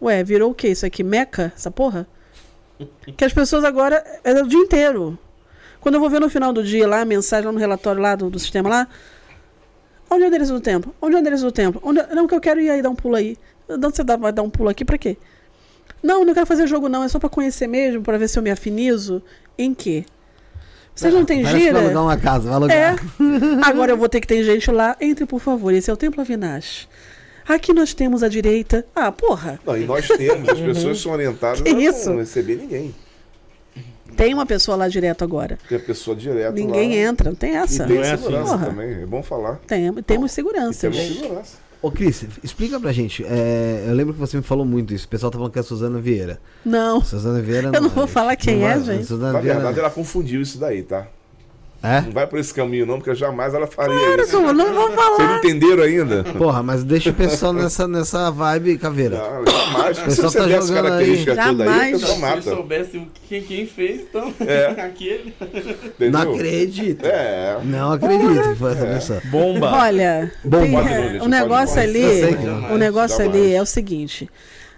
Ué, 0.00 0.22
virou 0.22 0.52
o 0.52 0.54
quê? 0.54 0.68
Isso 0.68 0.86
aqui? 0.86 1.02
Meca? 1.02 1.52
Essa 1.56 1.72
porra? 1.72 2.06
Que 3.16 3.24
as 3.24 3.32
pessoas 3.32 3.64
agora. 3.64 4.04
É 4.22 4.32
o 4.42 4.46
dia 4.46 4.60
inteiro. 4.60 5.18
Quando 5.80 5.96
eu 5.96 6.00
vou 6.00 6.08
ver 6.10 6.20
no 6.20 6.28
final 6.28 6.52
do 6.52 6.62
dia 6.62 6.86
lá, 6.86 7.00
a 7.00 7.04
mensagem 7.04 7.46
lá 7.46 7.52
no 7.52 7.58
relatório 7.58 8.00
lá 8.00 8.14
do, 8.14 8.30
do 8.30 8.38
sistema 8.38 8.68
lá. 8.68 8.88
Onde 10.10 10.22
é 10.22 10.26
o 10.26 10.28
endereço 10.28 10.52
do 10.52 10.60
templo? 10.60 10.94
Onde 11.02 11.14
é 11.14 11.18
o 11.18 11.20
endereço 11.20 11.44
do 11.44 11.52
templo? 11.52 11.80
Onde... 11.84 12.02
Não, 12.14 12.26
que 12.26 12.34
eu 12.34 12.40
quero 12.40 12.60
ir 12.60 12.70
aí 12.70 12.80
dar 12.82 12.90
um 12.90 12.94
pulo 12.94 13.14
aí. 13.16 13.36
Você 13.68 14.02
dá, 14.02 14.16
vai 14.16 14.32
dar 14.32 14.42
um 14.42 14.50
pulo 14.50 14.68
aqui 14.68 14.84
pra 14.84 14.96
quê? 14.96 15.16
Não, 16.02 16.24
não 16.24 16.32
quero 16.32 16.46
fazer 16.46 16.66
jogo 16.66 16.88
não, 16.88 17.02
é 17.04 17.08
só 17.08 17.18
pra 17.18 17.28
conhecer 17.28 17.66
mesmo, 17.66 18.02
pra 18.02 18.16
ver 18.16 18.28
se 18.28 18.38
eu 18.38 18.42
me 18.42 18.50
afinizo. 18.50 19.22
Em 19.58 19.74
quê? 19.74 20.04
Vocês 20.94 21.12
não 21.14 21.24
têm 21.24 21.42
Parece 21.42 21.58
que 21.66 21.72
vai 21.72 21.80
gira? 21.82 21.84
alugar 21.84 22.02
uma 22.02 22.16
casa, 22.16 22.48
vai 22.58 22.76
É. 22.76 22.88
alugar. 22.88 23.04
Agora 23.68 23.92
eu 23.92 23.96
vou 23.96 24.08
ter 24.08 24.20
que 24.20 24.26
ter 24.26 24.42
gente 24.42 24.70
lá. 24.70 24.96
Entre, 25.00 25.26
por 25.26 25.40
favor. 25.40 25.72
Esse 25.72 25.90
é 25.90 25.92
o 25.92 25.96
Templo 25.96 26.20
Avinash. 26.20 26.88
Aqui 27.46 27.72
nós 27.72 27.94
temos 27.94 28.22
à 28.22 28.28
direita. 28.28 28.84
Ah, 28.94 29.10
porra. 29.12 29.58
Não, 29.64 29.76
e 29.76 29.84
nós 29.86 30.06
temos, 30.08 30.48
as 30.48 30.60
pessoas 30.60 31.00
são 31.00 31.12
orientadas 31.12 31.62
a 31.64 31.68
isso? 31.68 32.10
não 32.10 32.18
receber 32.18 32.56
ninguém. 32.56 32.94
Tem 34.16 34.34
uma 34.34 34.46
pessoa 34.46 34.76
lá 34.76 34.88
direto 34.88 35.22
agora. 35.22 35.58
Tem 35.68 35.78
a 35.78 35.80
pessoa 35.80 36.16
direto 36.16 36.54
Ninguém 36.54 36.90
lá. 36.90 37.08
entra, 37.10 37.30
não 37.30 37.36
tem 37.36 37.52
E 37.52 37.56
essa. 37.56 37.84
tem 37.84 37.96
Não 37.96 38.04
é 38.04 38.12
assim. 38.12 38.22
segurança 38.24 38.58
também, 38.58 39.02
é 39.02 39.06
bom 39.06 39.22
falar. 39.22 39.56
Tem, 39.66 39.92
temos 40.02 40.32
E 40.32 40.34
segurança. 40.34 40.80
temos 40.90 40.96
segurança. 40.96 41.68
Ô 41.80 41.92
Cris, 41.92 42.24
explica 42.42 42.80
pra 42.80 42.90
gente. 42.90 43.24
é, 43.24 43.84
eu 43.86 43.94
lembro 43.94 44.12
que 44.12 44.18
você 44.18 44.36
me 44.36 44.42
falou 44.42 44.64
muito 44.66 44.92
isso. 44.92 45.06
O 45.06 45.08
pessoal 45.08 45.30
tá 45.30 45.38
falando 45.38 45.52
que 45.52 45.58
é 45.58 45.60
a 45.60 45.64
Suzana 45.64 46.00
Vieira. 46.00 46.40
Não. 46.64 47.00
Suzana 47.04 47.40
Vieira 47.40 47.70
Eu 47.72 47.80
não 47.80 47.88
vou 47.88 48.04
é. 48.04 48.06
falar 48.08 48.34
quem 48.34 48.64
é, 48.64 48.74
vai- 48.76 48.82
gente. 48.82 49.04
Suzana 49.06 49.34
Na 49.34 49.40
Vieira. 49.40 49.58
verdade, 49.60 49.78
ela 49.78 49.90
confundiu 49.90 50.42
isso 50.42 50.58
daí, 50.58 50.82
tá? 50.82 51.06
É? 51.80 52.00
Não 52.00 52.10
vai 52.10 52.26
por 52.26 52.40
esse 52.40 52.52
caminho, 52.52 52.84
não, 52.84 52.96
porque 52.98 53.14
jamais 53.14 53.54
ela 53.54 53.68
faria 53.68 53.94
Cara, 54.00 54.22
isso. 54.22 54.34
eu 54.34 54.52
não 54.52 54.74
vou 54.74 54.88
Vocês 54.88 54.96
falar. 55.00 55.28
não 55.28 55.38
entenderam 55.38 55.82
ainda? 55.84 56.24
Porra, 56.36 56.60
mas 56.60 56.82
deixa 56.82 57.10
o 57.10 57.14
pessoal 57.14 57.52
nessa, 57.52 57.86
nessa 57.86 58.32
vibe, 58.32 58.78
Caveira. 58.78 59.16
Não, 59.16 59.46
jamais. 59.46 59.96
Se 59.96 60.02
pessoal 60.04 60.28
você 60.30 60.38
tá 60.38 60.44
der 60.46 60.58
essa 60.58 60.66
jogando 60.66 60.84
característica 60.86 61.30
aí. 61.40 61.48
toda 61.48 61.62
aí, 61.62 61.68
Jamais. 61.68 61.88
o 61.88 61.98
pessoal 62.00 62.14
Se 62.16 62.20
mata. 62.20 62.32
eles 62.34 62.44
soubessem 62.44 63.10
quem, 63.28 63.42
quem 63.42 63.66
fez, 63.66 64.00
então. 64.00 64.34
É. 64.40 64.66
Aquele. 64.82 65.34
Entendeu? 65.40 66.10
Não 66.10 66.34
acredito. 66.34 67.04
É. 67.06 67.58
Não 67.62 67.92
acredito 67.92 68.42
que 68.48 68.54
foi 68.56 68.72
essa 68.72 68.86
pessoa. 68.86 69.22
Bomba. 69.26 69.70
Olha, 69.72 70.32
Bom, 70.44 70.60
tem- 70.62 70.74
é, 70.76 71.18
o 71.22 71.28
negócio 71.28 71.80
ali, 71.80 72.32
não. 72.44 72.74
o 72.74 72.76
negócio 72.76 73.18
Jamais. 73.18 73.36
ali 73.36 73.54
é 73.54 73.62
o 73.62 73.66
seguinte: 73.66 74.28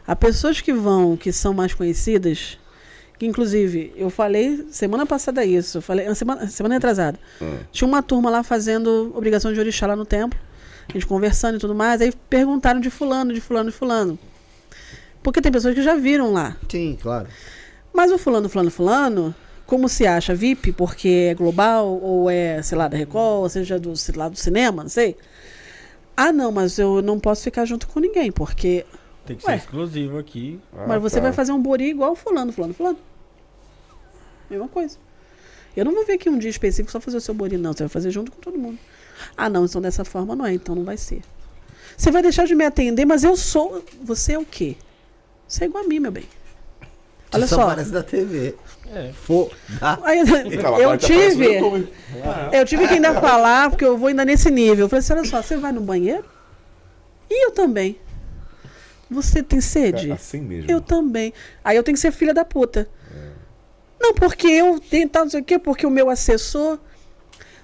há 0.07 0.15
pessoas 0.15 0.61
que 0.61 0.73
vão, 0.75 1.17
que 1.17 1.33
são 1.33 1.55
mais 1.55 1.73
conhecidas, 1.73 2.59
que 3.21 3.27
inclusive 3.27 3.93
eu 3.97 4.09
falei 4.09 4.67
semana 4.71 5.05
passada 5.05 5.45
isso, 5.45 5.83
falei 5.83 6.13
semana, 6.15 6.49
semana 6.49 6.79
atrasada. 6.79 7.21
Hum. 7.43 7.59
Tinha 7.71 7.87
uma 7.87 8.03
turma 8.03 8.31
lá 8.31 8.43
fazendo 8.43 9.13
obrigação 9.15 9.53
de 9.53 9.61
orixá 9.61 9.87
lá 9.87 9.95
no 9.95 10.07
templo, 10.07 10.41
a 10.89 10.93
gente 10.95 11.07
conversando 11.07 11.57
e 11.57 11.59
tudo 11.59 11.75
mais, 11.75 12.01
aí 12.01 12.15
perguntaram 12.31 12.81
de 12.81 12.89
fulano, 12.89 13.35
de 13.35 13.41
fulano, 13.43 13.71
de 13.71 13.77
fulano. 13.77 14.19
Porque 15.23 15.43
tem 15.43 15.53
pessoas 15.53 15.75
que 15.75 15.83
já 15.83 15.95
viram 15.97 16.33
lá. 16.33 16.57
Sim, 16.67 16.97
claro. 16.99 17.29
Mas 17.93 18.11
o 18.11 18.17
fulano, 18.17 18.49
fulano, 18.49 18.71
fulano, 18.71 19.35
como 19.67 19.87
se 19.87 20.07
acha 20.07 20.35
VIP, 20.35 20.73
porque 20.73 21.29
é 21.31 21.35
global, 21.35 22.01
ou 22.01 22.31
é, 22.31 22.63
sei 22.63 22.79
lá, 22.79 22.89
da 22.89 22.97
Record, 22.97 23.43
ou 23.43 23.49
seja, 23.51 23.79
do, 23.79 23.95
sei 23.97 24.15
lá, 24.15 24.31
do 24.31 24.37
cinema, 24.37 24.83
não 24.83 24.89
sei. 24.89 25.15
Ah, 26.17 26.33
não, 26.33 26.51
mas 26.51 26.79
eu 26.79 27.03
não 27.03 27.21
posso 27.21 27.43
ficar 27.43 27.67
junto 27.67 27.87
com 27.87 28.01
ninguém, 28.01 28.33
porque. 28.33 28.87
Tem 29.27 29.37
que 29.37 29.47
Ué. 29.47 29.59
ser 29.59 29.65
exclusivo 29.65 30.17
aqui. 30.17 30.59
Ah, 30.73 30.87
mas 30.89 31.03
você 31.03 31.17
tá. 31.17 31.25
vai 31.25 31.33
fazer 31.35 31.53
um 31.53 31.61
bori 31.61 31.91
igual 31.91 32.13
o 32.13 32.17
fulano, 32.17 32.51
fulano, 32.51 32.73
fulano. 32.73 32.99
Mesma 34.51 34.69
coisa. 34.69 34.99
Eu 35.77 35.85
não 35.85 35.95
vou 35.95 36.05
vir 36.05 36.15
aqui 36.15 36.29
um 36.29 36.39
dia 36.39 36.51
específico 36.51 36.91
só 36.91 37.01
fazer 37.01 37.17
o 37.17 37.21
seu 37.21 37.33
bori, 37.33 37.57
não. 37.57 37.73
Você 37.73 37.85
vai 37.85 37.89
fazer 37.89 38.11
junto 38.11 38.33
com 38.33 38.41
todo 38.41 38.59
mundo. 38.59 38.79
Ah, 39.37 39.49
não, 39.49 39.65
então 39.65 39.81
dessa 39.81 40.05
forma 40.05 40.35
não 40.35 40.45
é, 40.45 40.53
então 40.53 40.75
não 40.75 40.85
vai 40.85 40.97
ser. 40.97 41.23
Você 41.97 42.11
vai 42.11 42.23
deixar 42.23 42.47
de 42.47 42.55
me 42.55 42.65
atender, 42.65 43.05
mas 43.05 43.23
eu 43.23 43.37
sou. 43.37 43.85
Você 44.03 44.33
é 44.33 44.39
o 44.39 44.45
quê? 44.45 44.77
Você 45.47 45.65
é 45.65 45.67
igual 45.67 45.85
a 45.85 45.87
mim, 45.87 46.01
meu 46.01 46.11
bem. 46.11 46.25
Olha 47.33 47.47
só. 47.47 47.63
aparece 47.63 47.91
da 47.93 48.03
TV. 48.03 48.57
É. 48.93 49.13
Foda. 49.13 49.55
Aí, 50.03 50.19
Então, 50.53 50.81
eu 50.81 50.99
tive. 50.99 51.47
Eu 52.53 52.65
tive 52.65 52.89
que 52.89 52.95
ainda 52.95 53.21
falar, 53.21 53.71
porque 53.71 53.85
eu 53.85 53.97
vou 53.97 54.09
ainda 54.09 54.25
nesse 54.25 54.51
nível. 54.51 54.87
Eu 54.87 54.89
falei 54.89 55.01
assim: 55.01 55.13
olha 55.13 55.25
só, 55.25 55.41
você 55.43 55.57
vai 55.57 55.71
no 55.71 55.81
banheiro? 55.81 56.25
E 57.29 57.47
eu 57.47 57.53
também. 57.53 57.97
Você 59.09 59.43
tem 59.43 59.59
É 59.59 59.63
sede? 59.63 60.11
assim 60.13 60.41
mesmo. 60.41 60.71
Eu 60.71 60.81
também. 60.81 61.33
Aí 61.65 61.77
eu 61.77 61.83
tenho 61.85 61.95
que 61.95 62.01
ser 62.01 62.11
filha 62.13 62.35
da 62.35 62.45
puta. 62.45 62.89
Não, 64.01 64.15
porque 64.15 64.47
eu 64.47 64.81
tenho 64.81 65.09
tal, 65.09 65.25
não 65.25 65.31
sei 65.31 65.41
o 65.41 65.45
quê, 65.45 65.59
porque 65.59 65.87
o 65.87 65.91
meu 65.91 66.09
assessor. 66.09 66.79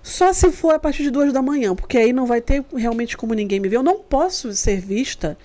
Só 0.02 0.32
se 0.32 0.52
for 0.52 0.74
a 0.74 0.78
partir 0.78 1.02
de 1.02 1.10
duas 1.10 1.32
da 1.32 1.42
manhã, 1.42 1.74
porque 1.74 1.98
aí 1.98 2.12
não 2.12 2.26
vai 2.26 2.40
ter 2.40 2.64
realmente 2.76 3.16
como 3.16 3.34
ninguém 3.34 3.58
me 3.58 3.68
ver. 3.68 3.76
Eu 3.76 3.82
não 3.82 3.98
posso 3.98 4.52
ser 4.52 4.78
vista 4.80 5.36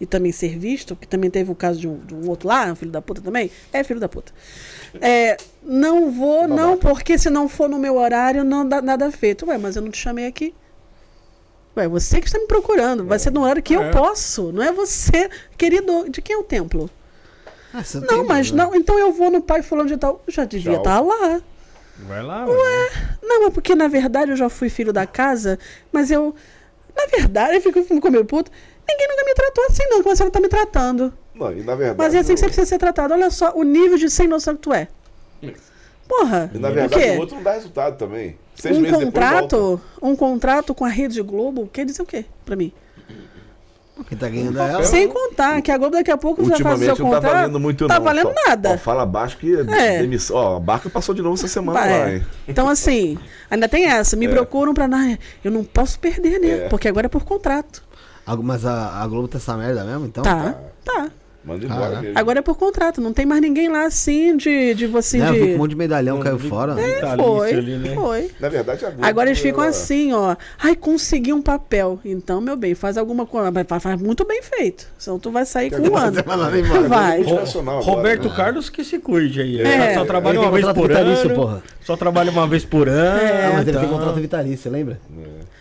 e 0.00 0.06
também 0.06 0.30
ser 0.30 0.56
visto, 0.58 0.94
porque 0.94 1.08
também 1.08 1.28
teve 1.28 1.50
o 1.50 1.54
caso 1.56 1.80
de 1.80 1.88
um, 1.88 1.98
de 1.98 2.14
um 2.14 2.28
outro 2.28 2.46
lá, 2.46 2.72
filho 2.76 2.92
da 2.92 3.02
puta 3.02 3.20
também. 3.20 3.50
É 3.72 3.82
filho 3.82 3.98
da 3.98 4.08
puta. 4.08 4.32
É, 5.00 5.36
não 5.62 6.12
vou, 6.12 6.46
não, 6.46 6.76
porque 6.78 7.18
se 7.18 7.28
não 7.30 7.48
for 7.48 7.68
no 7.68 7.78
meu 7.78 7.96
horário, 7.96 8.44
não 8.44 8.68
dá 8.68 8.80
nada 8.80 9.10
feito. 9.10 9.46
Ué, 9.46 9.58
mas 9.58 9.74
eu 9.74 9.82
não 9.82 9.90
te 9.90 9.98
chamei 9.98 10.26
aqui. 10.26 10.54
Ué, 11.76 11.88
você 11.88 12.20
que 12.20 12.26
está 12.28 12.38
me 12.38 12.46
procurando. 12.46 13.04
Vai 13.04 13.18
ser 13.18 13.32
no 13.32 13.42
horário 13.42 13.62
que 13.62 13.74
eu 13.74 13.82
É. 13.82 13.90
posso. 13.90 14.52
Não 14.52 14.62
é 14.62 14.70
você, 14.70 15.28
querido. 15.58 16.08
De 16.08 16.22
quem 16.22 16.36
é 16.36 16.38
o 16.38 16.44
templo? 16.44 16.88
Ah, 17.78 18.00
Não, 18.10 18.24
mas 18.26 18.50
né? 18.50 18.64
não. 18.64 18.74
Então 18.74 18.98
eu 18.98 19.12
vou 19.12 19.30
no 19.30 19.40
pai 19.42 19.62
fulano 19.62 19.88
de 19.88 19.96
tal. 19.96 20.22
Eu 20.26 20.32
já 20.32 20.44
devia 20.44 20.72
Tchau. 20.72 20.80
estar 20.80 21.00
lá. 21.00 21.40
Vai 22.06 22.22
lá, 22.22 22.44
Ué. 22.46 22.90
Não, 23.22 23.46
é 23.46 23.50
porque 23.50 23.74
na 23.74 23.88
verdade 23.88 24.30
eu 24.30 24.36
já 24.36 24.48
fui 24.48 24.68
filho 24.68 24.92
da 24.92 25.06
casa, 25.06 25.58
mas 25.92 26.10
eu. 26.10 26.34
Na 26.96 27.06
verdade, 27.06 27.56
eu 27.56 27.60
fico, 27.60 27.82
fico 27.82 28.10
meio 28.10 28.24
puto. 28.24 28.50
Ninguém 28.88 29.08
nunca 29.08 29.24
me 29.24 29.34
tratou 29.34 29.64
assim, 29.66 29.82
não, 29.88 30.02
como 30.02 30.12
a 30.12 30.16
senhora 30.16 30.32
tá 30.32 30.40
me 30.40 30.48
tratando. 30.48 31.12
Não, 31.34 31.52
e 31.52 31.62
na 31.62 31.74
verdade. 31.74 31.98
Mas 31.98 32.14
é 32.14 32.18
assim 32.20 32.34
que 32.34 32.40
você 32.40 32.46
o- 32.46 32.48
precisa 32.48 32.66
ser 32.66 32.78
tratado. 32.78 33.12
Olha 33.14 33.30
só 33.30 33.52
o 33.54 33.62
nível 33.62 33.98
de 33.98 34.08
sem 34.08 34.26
noção 34.28 34.54
que 34.54 34.62
tu 34.62 34.72
é. 34.72 34.88
Porra. 36.08 36.50
E 36.54 36.58
na 36.58 36.68
o 36.70 36.72
verdade 36.74 37.02
quê? 37.02 37.10
o 37.10 37.18
outro 37.20 37.36
não 37.36 37.42
dá 37.42 37.52
resultado 37.52 37.98
também. 37.98 38.38
Seis 38.54 38.76
um 38.76 38.80
meses 38.80 38.96
depois 38.98 39.12
volta. 39.12 39.40
contrato, 39.42 39.80
um 40.00 40.16
contrato 40.16 40.74
com 40.74 40.84
a 40.84 40.88
Rede 40.88 41.20
Globo 41.20 41.68
quer 41.72 41.84
dizer 41.84 42.00
o 42.02 42.06
quê 42.06 42.24
pra 42.44 42.54
mim? 42.56 42.72
Quem 44.08 44.18
tá 44.18 44.28
ganhando 44.28 44.60
é 44.60 44.70
ela. 44.72 44.84
Sem 44.84 45.08
contar 45.08 45.60
que 45.62 45.70
a 45.70 45.78
Globo 45.78 45.96
daqui 45.96 46.10
a 46.10 46.16
pouco 46.18 46.44
já 46.44 46.58
faz 46.58 46.80
o 46.80 46.84
seu 46.84 46.90
Ultimamente 46.90 47.00
não 47.02 47.10
tá 47.10 47.16
contrato. 47.16 47.34
valendo 47.40 47.60
muito, 47.60 47.86
tá 47.88 47.94
não. 47.98 48.04
valendo 48.04 48.28
Ó, 48.28 48.48
nada. 48.48 48.72
Ó, 48.74 48.78
fala 48.78 49.06
baixo 49.06 49.38
que 49.38 49.54
É. 49.54 49.98
demissão. 50.00 50.36
Ó, 50.36 50.56
a 50.56 50.60
barca 50.60 50.90
passou 50.90 51.14
de 51.14 51.22
novo 51.22 51.34
essa 51.34 51.48
semana 51.48 51.80
lá, 51.80 51.86
é. 51.86 52.14
hein? 52.16 52.26
Então, 52.46 52.68
assim, 52.68 53.18
ainda 53.50 53.68
tem 53.68 53.86
essa. 53.86 54.14
Me 54.16 54.26
É. 54.26 54.28
procuram 54.28 54.74
pra. 54.74 54.86
"Ai, 54.92 55.18
Eu 55.42 55.50
não 55.50 55.64
posso 55.64 55.98
perder, 55.98 56.38
né? 56.38 56.48
É. 56.66 56.68
Porque 56.68 56.86
agora 56.88 57.06
é 57.06 57.08
por 57.08 57.24
contrato. 57.24 57.82
Mas 58.42 58.66
a, 58.66 59.02
a 59.02 59.06
Globo 59.06 59.28
tá 59.28 59.38
essa 59.38 59.56
merda 59.56 59.84
mesmo, 59.84 60.04
então? 60.06 60.22
Tá, 60.24 60.54
tá. 60.84 61.08
Manda 61.46 61.64
embora 61.64 61.98
Ah, 61.98 62.02
mesmo. 62.02 62.18
Agora 62.18 62.38
é 62.40 62.42
por 62.42 62.56
contrato. 62.58 63.00
Não 63.00 63.12
tem 63.12 63.24
mais 63.24 63.40
ninguém 63.40 63.68
lá 63.68 63.84
assim 63.86 64.36
de, 64.36 64.74
de 64.74 64.86
você. 64.88 65.18
Né, 65.18 65.32
que 65.32 65.46
de... 65.46 65.54
um 65.54 65.58
monte 65.58 65.70
de 65.70 65.76
medalhão 65.76 66.18
caiu 66.18 66.36
vi- 66.36 66.48
fora. 66.48 66.72
É, 66.80 66.94
Vitalício 66.96 67.24
foi, 67.36 67.52
ali, 67.54 67.76
né? 67.76 67.94
foi. 67.94 68.30
Na 68.40 68.48
verdade, 68.48 68.84
a 68.84 68.90
Globo, 68.90 69.06
Agora 69.06 69.28
eles 69.28 69.38
ficam 69.38 69.62
ela- 69.62 69.70
assim, 69.70 70.12
ó. 70.12 70.34
Ai, 70.58 70.74
consegui 70.74 71.32
um 71.32 71.40
papel. 71.40 72.00
Então, 72.04 72.40
meu 72.40 72.56
bem, 72.56 72.74
faz 72.74 72.98
alguma 72.98 73.24
coisa. 73.24 73.50
Mas 73.52 73.82
Faz 73.82 74.00
muito 74.02 74.24
bem 74.24 74.42
feito. 74.42 74.88
Senão 74.98 75.18
tu 75.20 75.30
vai 75.30 75.46
sair 75.46 75.70
com 75.70 75.76
um 75.76 75.96
ano. 75.96 76.18
Embora. 76.18 76.88
Vai. 76.88 77.20
Agora, 77.20 77.80
Roberto 77.80 78.28
né? 78.28 78.34
Carlos 78.36 78.68
que 78.68 78.82
se 78.82 78.98
cuide 78.98 79.40
aí. 79.40 79.60
É. 79.60 79.94
Só 79.94 80.04
trabalha 80.04 80.40
uma 80.40 80.50
vez 80.50 80.66
por 80.72 80.88
vitalício, 80.88 81.26
ano. 81.26 81.34
porra. 81.34 81.62
Só 81.84 81.96
trabalha 81.96 82.30
uma 82.32 82.46
vez 82.48 82.64
por 82.64 82.88
ano. 82.88 83.20
É. 83.20 83.46
Ah, 83.46 83.50
mas 83.52 83.60
ele 83.62 83.70
então- 83.70 83.82
tem 83.82 83.90
contrato 83.90 84.16
vitalício, 84.20 84.68
lembra? 84.70 84.98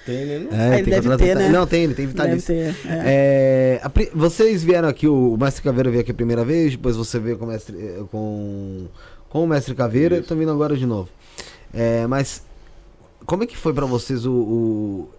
Tem, 0.06 0.26
né? 0.26 0.40
Não? 0.52 0.58
É, 0.58 0.80
ele 0.80 0.92
deve 0.92 1.18
ter, 1.18 1.36
né? 1.36 1.50
Não, 1.50 1.66
tem, 1.66 1.84
ele 1.84 1.94
tem 1.96 2.06
Deve 2.06 2.36
vitalício. 2.36 2.48
ter. 2.54 2.76
é. 2.88 3.80
É, 3.80 3.82
a 3.84 3.92
vocês 4.14 4.64
vieram 4.64 4.88
aqui, 4.88 5.08
o, 5.08 5.34
o 5.34 5.38
Mestre 5.38 5.64
Caveira 5.64 5.90
veio 5.90 6.02
aqui 6.02 6.12
a 6.12 6.16
primeira 6.16 6.46
vez, 6.46 6.72
depois 6.74 6.96
você 6.96 7.18
veio 7.20 7.38
com 7.38 7.46
o 7.46 7.48
Mestre, 7.48 7.76
eh, 7.78 8.04
com, 8.12 8.86
com 9.30 9.44
o 9.44 9.48
Mestre 9.48 9.74
Caveira, 9.74 10.22
tô 10.22 10.36
vindo 10.36 10.52
agora 10.52 10.76
de 10.78 10.86
novo. 10.86 11.10
É, 11.74 12.06
mas 12.08 12.44
como 13.26 13.44
é 13.44 13.48
que 13.48 13.58
foi 13.58 13.74
pra 13.74 13.86
vocês 13.86 14.26
o, 14.26 14.32
o- 14.32 15.10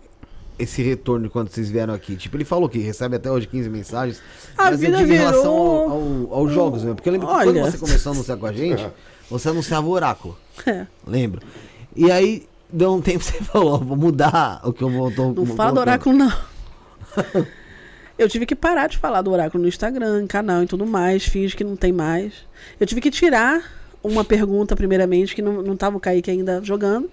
esse 0.58 0.81
retorno 0.82 1.28
quando 1.28 1.48
vocês 1.50 1.68
vieram 1.68 1.92
aqui? 1.92 2.16
Tipo, 2.16 2.36
ele 2.36 2.44
falou 2.44 2.68
que 2.68 2.78
recebe 2.78 3.16
até 3.16 3.31
hoje 3.31 3.47
15 3.48 3.68
mensagens, 3.68 4.23
A 4.56 4.65
mas 4.70 4.73
eu 4.74 4.78
vida 4.78 4.97
digo 4.98 5.12
em 5.12 5.16
relação 5.16 5.42
virou- 5.42 5.90
ao, 5.90 5.90
ao- 5.90 6.34
aos 6.40 6.52
jogos 6.52 6.82
mesmo, 6.82 6.94
porque 6.94 7.08
eu 7.08 7.12
lembro 7.12 7.26
que 7.28 7.34
Olha. 7.34 7.52
quando 7.52 7.70
você 7.73 7.76
começou 7.78 8.12
a 8.12 8.15
anunciar 8.15 8.39
com 8.39 8.47
a 8.47 8.52
gente, 8.52 8.86
você 9.28 9.48
anunciava 9.48 9.86
o 9.86 9.90
Oráculo, 9.90 10.36
É. 10.66 10.86
lembro. 11.06 11.42
E 11.94 12.10
aí, 12.10 12.47
deu 12.73 12.93
um 12.95 13.01
tempo, 13.01 13.23
você 13.25 13.33
falou, 13.45 13.78
vou 13.78 13.97
mudar 13.97 14.61
o 14.65 14.73
que 14.73 14.83
eu 14.83 14.91
vou... 14.91 15.11
tô- 15.12 15.33
Não 15.33 15.45
vou 15.45 15.57
fala 15.57 15.73
do 15.73 15.81
oráculo, 15.81 16.17
não. 16.17 16.33
Eu 18.19 18.28
tive 18.31 18.47
que 18.47 18.55
parar 18.55 18.86
de 18.89 18.97
falar 18.97 19.20
do 19.20 19.31
oráculo 19.31 19.62
no 19.62 19.69
Instagram, 19.69 20.27
canal 20.27 20.62
e 20.62 20.67
tudo 20.67 20.86
mais. 20.86 21.27
Finge 21.27 21.55
que 21.55 21.62
não 21.62 21.77
tem 21.77 21.93
mais. 21.93 22.33
Eu 22.81 22.86
tive 22.86 22.99
que 23.03 23.11
tirar 23.11 23.62
uma 24.03 24.25
pergunta, 24.25 24.75
primeiramente, 24.75 25.35
que 25.35 25.43
não, 25.43 25.61
não 25.61 25.77
tava 25.77 25.99
o 25.99 26.01
Kaique 26.01 26.31
ainda 26.31 26.62
jogando. 26.65 27.11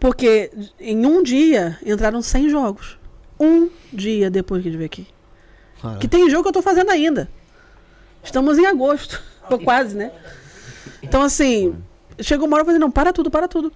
Porque 0.00 0.50
em 0.80 1.06
um 1.06 1.22
dia 1.22 1.78
entraram 1.86 2.20
100 2.20 2.48
jogos. 2.50 2.98
Um 3.38 3.68
dia 3.92 4.28
depois 4.28 4.60
que 4.60 4.68
a 4.68 4.72
gente 4.72 4.78
veio 4.78 4.86
aqui. 4.86 5.06
Cara, 5.80 5.98
Que 5.98 6.08
tem 6.08 6.28
jogo 6.28 6.42
que 6.42 6.48
eu 6.48 6.52
tô 6.52 6.62
fazendo 6.62 6.90
ainda. 6.90 7.28
Estamos 8.24 8.58
em 8.58 8.66
agosto. 8.66 9.22
Ou 9.48 9.58
quase, 9.60 9.94
né? 9.96 10.10
Então, 11.00 11.22
assim, 11.22 11.76
chegou 12.20 12.48
uma 12.48 12.56
hora 12.56 12.62
eu 12.62 12.66
falei, 12.66 12.80
não, 12.80 12.90
para 12.90 13.12
tudo, 13.12 13.30
para 13.30 13.46
tudo. 13.46 13.72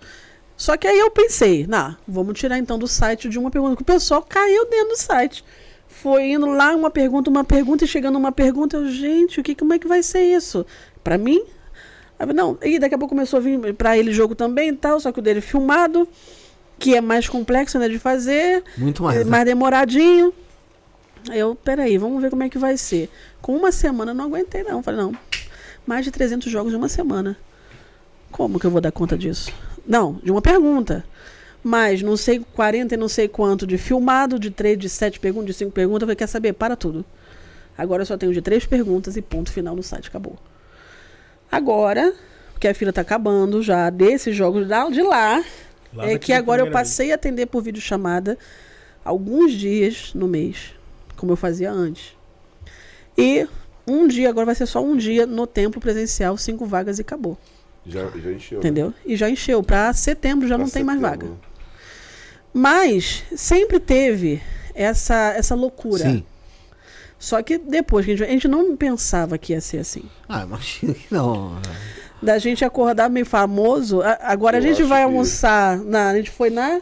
Só 0.57 0.77
que 0.77 0.87
aí 0.87 0.99
eu 0.99 1.11
pensei, 1.11 1.67
nah, 1.67 1.97
vamos 2.07 2.39
tirar 2.39 2.59
então 2.59 2.79
do 2.79 2.87
site 2.87 3.29
de 3.29 3.39
uma 3.39 3.51
pergunta. 3.51 3.77
Que 3.77 3.83
o 3.83 3.87
pessoal 3.87 4.23
caiu 4.23 4.69
dentro 4.69 4.91
do 4.91 4.97
site. 4.97 5.45
Foi 5.89 6.31
indo 6.31 6.47
lá 6.47 6.75
uma 6.75 6.91
pergunta, 6.91 7.29
uma 7.31 7.45
pergunta, 7.45 7.85
e 7.85 7.89
chegando 7.89 8.17
uma 8.17 8.33
pergunta, 8.33 8.77
eu, 8.77 8.89
gente, 8.89 9.41
o 9.41 9.43
que, 9.43 9.55
como 9.55 9.73
é 9.73 9.79
que 9.79 9.87
vai 9.87 10.03
ser 10.03 10.23
isso? 10.23 10.65
Pra 11.03 11.19
mim? 11.19 11.43
Não, 12.35 12.57
e 12.63 12.79
daqui 12.79 12.95
a 12.95 12.99
pouco 12.99 13.15
começou 13.15 13.39
a 13.39 13.41
vir 13.41 13.75
pra 13.75 13.99
ele 13.99 14.13
jogo 14.13 14.35
também 14.35 14.69
e 14.69 14.73
tal, 14.73 15.01
só 15.01 15.11
que 15.11 15.19
o 15.19 15.23
dele 15.23 15.41
é 15.41 15.43
filmado, 15.43 16.09
que 16.79 16.95
é 16.95 17.01
mais 17.01 17.29
complexo 17.29 17.79
né, 17.79 17.89
de 17.89 17.99
fazer. 17.99 18.63
Muito 18.79 19.03
mais, 19.03 19.21
É 19.21 19.25
né? 19.25 19.31
mais 19.31 19.45
demoradinho. 19.45 20.33
Aí 21.29 21.39
eu, 21.39 21.55
peraí, 21.55 21.99
vamos 21.99 22.23
ver 22.23 22.31
como 22.31 22.43
é 22.43 22.49
que 22.49 22.59
vai 22.59 22.77
ser. 22.77 23.11
Com 23.41 23.57
uma 23.57 23.73
semana 23.73 24.13
eu 24.13 24.15
não 24.15 24.25
aguentei, 24.27 24.63
não. 24.63 24.83
Falei, 24.83 25.01
não, 25.01 25.13
mais 25.87 26.05
de 26.05 26.11
300 26.11 26.51
jogos 26.51 26.73
em 26.73 26.77
uma 26.77 26.89
semana. 26.89 27.37
Como 28.31 28.59
que 28.59 28.67
eu 28.67 28.71
vou 28.71 28.81
dar 28.81 28.93
conta 28.93 29.17
disso? 29.19 29.53
Não, 29.87 30.21
de 30.23 30.31
uma 30.31 30.43
pergunta. 30.43 31.05
Mas 31.63 32.03
não 32.03 32.17
sei 32.17 32.41
40 32.41 32.95
e 32.95 32.99
não 32.99 33.09
sei 33.09 33.29
quanto 33.29 33.67
de 33.67 33.79
filmado, 33.79 34.39
de 34.39 34.51
3, 34.51 34.79
de 34.79 34.89
7 34.89 35.21
perguntas, 35.21 35.49
de 35.49 35.55
5 35.55 35.71
perguntas. 35.71 36.03
Eu 36.03 36.07
falei, 36.07 36.17
quer 36.17 36.27
saber? 36.27 36.53
Para 36.53 36.75
tudo. 36.75 37.05
Agora 37.77 38.03
eu 38.03 38.07
só 38.07 38.17
tenho 38.17 38.33
de 38.33 38.43
3 38.43 38.67
perguntas 38.67 39.17
e 39.17 39.23
ponto 39.23 39.53
final 39.53 39.77
no 39.77 39.83
site. 39.83 40.09
Acabou. 40.09 40.37
Agora, 41.51 42.13
porque 42.53 42.67
a 42.67 42.75
fila 42.75 42.93
tá 42.93 43.01
acabando 43.01 43.63
já 43.63 43.91
desses 43.91 44.35
jogos 44.35 44.67
de 44.67 45.03
lá, 45.03 45.45
Lá 45.93 46.09
é 46.09 46.19
que 46.19 46.33
agora 46.33 46.63
eu 46.63 46.71
passei 46.71 47.13
a 47.13 47.15
atender 47.15 47.47
por 47.47 47.63
videochamada 47.63 48.39
alguns 49.05 49.53
dias 49.53 50.13
no 50.15 50.27
mês, 50.27 50.75
como 51.17 51.33
eu 51.33 51.37
fazia 51.37 51.71
antes. 51.71 52.17
E 53.17 53.47
um 53.87 54.07
dia, 54.07 54.29
agora 54.29 54.47
vai 54.47 54.55
ser 54.55 54.67
só 54.67 54.83
um 54.83 54.97
dia 54.97 55.27
no 55.27 55.47
templo 55.47 55.81
presencial, 55.81 56.37
cinco 56.39 56.65
vagas 56.65 56.99
e 56.99 57.03
acabou. 57.03 57.37
Já, 57.87 58.07
já 58.09 58.31
encheu. 58.33 58.59
né? 58.59 58.61
Entendeu? 58.61 58.95
E 59.05 59.17
já 59.17 59.29
encheu. 59.29 59.63
Pra 59.63 59.93
setembro 59.93 60.47
já 60.49 60.55
Pra 60.57 60.65
não 60.65 60.71
tem 60.71 60.85
mais 60.85 61.01
setembro. 61.01 61.27
vaga. 61.29 61.39
Mas 62.55 63.25
sempre 63.35 63.81
teve 63.81 64.41
essa, 64.75 65.33
essa 65.37 65.55
loucura. 65.55 66.05
Sim. 66.05 66.25
Só 67.19 67.41
que 67.43 67.57
depois, 67.57 68.05
que 68.05 68.13
a 68.13 68.17
gente, 68.17 68.27
a 68.29 68.31
gente 68.33 68.49
não 68.49 68.77
pensava 68.77 69.39
que 69.39 69.53
ia 69.53 69.61
ser 69.61 69.79
assim. 69.79 70.03
Ah, 70.29 70.43
imagina 70.43 70.93
que 70.93 71.07
não. 71.11 71.57
Da 72.21 72.39
gente 72.39 72.65
acordar 72.65 73.09
meio 73.09 73.25
famoso. 73.27 74.01
agora 74.21 74.57
Eu 74.57 74.61
a 74.61 74.63
gente 74.67 74.83
vai 74.83 75.01
que- 75.01 75.05
almoçar. 75.05 75.79
Na, 75.79 76.11
a 76.11 76.17
gente 76.17 76.31
foi 76.31 76.51
na. 76.51 76.81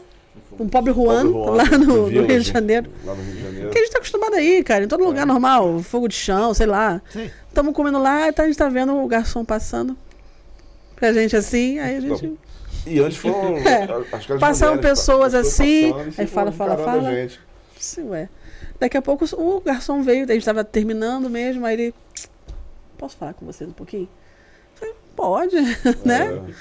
Um 0.59 0.69
pobre 0.69 0.93
Juan, 0.93 1.31
Pobre 1.33 1.33
Juan, 1.33 1.51
lá 1.57 1.65
no, 1.79 1.87
no 1.87 2.07
Rio 2.09 2.27
de 2.27 2.41
Janeiro. 2.43 2.91
Lá 3.05 3.15
no 3.15 3.23
Rio 3.23 3.35
de 3.35 3.43
Janeiro. 3.43 3.71
Que 3.71 3.79
a 3.79 3.83
gente 3.83 3.93
tá 3.93 3.99
acostumado 3.99 4.35
aí, 4.35 4.63
cara, 4.65 4.85
em 4.85 4.89
todo 4.89 5.05
lugar 5.05 5.25
normal, 5.27 5.79
fogo 5.83 6.09
de 6.09 6.15
chão, 6.15 6.53
sei 6.53 6.67
lá. 6.67 7.01
Sim. 7.11 7.31
Estamos 7.49 7.73
comendo 7.75 7.99
lá, 7.99 8.29
então 8.29 8.45
a 8.45 8.49
gente 8.49 8.59
tá 8.59 8.69
vendo 8.69 8.95
o 8.95 9.07
garçom 9.07 9.45
passando 9.45 9.97
pra 11.01 11.13
gente 11.13 11.35
assim, 11.37 11.79
aí 11.81 11.97
a 11.97 12.01
gente. 12.01 12.39
E 12.87 13.01
antes 13.01 13.19
foram. 13.19 13.57
É. 13.59 13.87
Passaram 14.39 14.77
mulheres, 14.77 14.99
pessoas 15.01 15.35
as 15.35 15.47
assim, 15.49 15.93
passando 15.93 16.15
aí 16.19 16.27
fala, 16.27 16.53
fala, 16.53 16.77
fala. 16.79 17.11
gente. 17.11 17.41
Sim, 17.79 18.09
ué. 18.11 18.29
Daqui 18.79 18.97
a 18.97 19.03
pouco 19.03 19.25
o 19.37 19.61
garçom 19.61 20.03
veio, 20.03 20.25
a 20.25 20.33
gente 20.33 20.45
tava 20.45 20.63
terminando 20.63 21.29
mesmo, 21.29 21.67
aí 21.67 21.75
ele. 21.75 21.95
Posso 22.97 23.17
falar 23.17 23.35
com 23.35 23.45
vocês 23.45 23.69
um 23.69 23.73
pouquinho? 23.73 24.09
Falei, 24.75 24.95
Pode, 25.17 25.57
né? 26.05 26.43
É. 26.49 26.53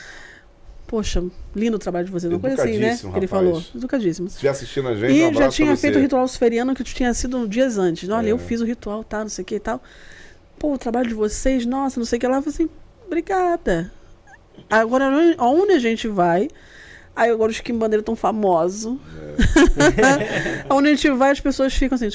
Poxa, 0.88 1.24
lindo 1.56 1.76
o 1.76 1.80
trabalho 1.80 2.06
de 2.08 2.12
vocês, 2.12 2.34
uma 2.34 2.40
coisa 2.40 2.64
assim, 2.64 2.78
né? 2.80 2.98
Que 2.98 3.06
ele 3.06 3.12
rapaz. 3.12 3.30
falou. 3.30 3.64
Educadíssimo. 3.76 4.28
Se 4.28 4.36
estiver 4.36 4.50
assistindo 4.50 4.88
a 4.88 4.96
gente, 4.96 5.12
um 5.12 5.16
E 5.16 5.24
abraço 5.24 5.42
já 5.42 5.50
tinha 5.52 5.78
feito 5.78 5.98
o 6.00 6.02
ritual 6.02 6.24
luciferiano 6.24 6.74
que 6.74 6.84
tinha 6.84 7.14
sido 7.14 7.48
dias 7.48 7.78
antes. 7.78 8.10
Olha, 8.10 8.30
É. 8.30 8.32
eu 8.32 8.40
fiz 8.40 8.60
o 8.60 8.66
ritual, 8.66 9.04
tá, 9.04 9.20
não 9.20 9.30
sei 9.30 9.44
o 9.44 9.46
que 9.46 9.56
e 9.56 9.60
tal. 9.60 9.82
Pô, 10.58 10.74
o 10.74 10.78
trabalho 10.78 11.08
de 11.08 11.14
vocês, 11.14 11.66
nossa, 11.66 12.00
não 12.00 12.06
sei 12.08 12.18
o 12.18 12.20
que 12.20 12.28
lá. 12.28 12.38
Eu 12.38 12.42
falei 12.42 12.56
assim, 12.56 12.70
obrigada. 13.06 13.92
Agora, 14.70 15.10
aonde 15.38 15.74
a 15.74 15.80
gente 15.80 16.08
vai? 16.08 16.48
Aí 17.16 17.30
agora 17.30 17.52
os 17.52 17.60
quimbandeiros 17.60 18.06
tão 18.06 18.16
famosos. 18.16 18.98
É. 19.18 20.66
aonde 20.70 20.90
a 20.90 20.92
gente 20.96 21.10
vai, 21.12 21.32
as 21.32 21.40
pessoas 21.40 21.74
ficam 21.74 21.96
assim. 21.96 22.10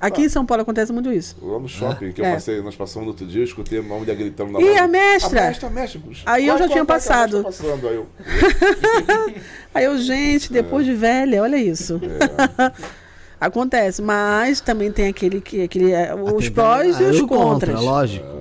Aqui 0.00 0.22
em 0.22 0.28
São 0.28 0.46
Paulo 0.46 0.62
acontece 0.62 0.92
muito 0.92 1.12
isso. 1.12 1.36
Lá 1.42 1.58
no 1.58 1.68
shopping, 1.68 2.12
que 2.12 2.20
eu 2.20 2.24
É. 2.24 2.34
passei, 2.34 2.62
nós 2.62 2.76
passamos 2.76 3.04
no 3.06 3.10
outro 3.10 3.26
dia, 3.26 3.40
eu 3.40 3.44
escutei 3.44 3.80
uma 3.80 3.98
mulher 3.98 4.14
gritando 4.14 4.52
na 4.52 4.60
E 4.60 4.78
a 4.78 4.86
mestra? 4.86 5.40
A 5.42 5.46
mestra, 5.48 5.66
a 5.66 5.70
mestra. 5.70 6.00
Aí 6.24 6.46
eu 6.46 6.56
já 6.56 6.68
tinha 6.68 6.84
passado. 6.84 7.38
tá 7.38 7.44
passando. 7.44 7.88
Aí 7.88 7.96
eu, 7.96 8.06
Aí 9.74 9.84
eu, 9.84 9.98
gente, 9.98 10.52
depois 10.52 10.86
de 10.86 10.94
velha, 10.94 11.42
olha 11.42 11.56
isso. 11.56 12.00
é, 12.00 12.72
Acontece, 13.40 14.02
mas 14.02 14.60
também 14.60 14.90
tem 14.90 15.08
aquele 15.08 15.40
que 15.40 15.62
aquele, 15.62 15.92
é, 15.92 16.12
os 16.14 16.48
prós 16.48 16.98
e 17.00 17.04
ah, 17.04 17.08
os 17.10 17.20
o 17.20 17.26
contra, 17.26 17.72
contras. 17.72 17.80
Lógico. 17.82 18.37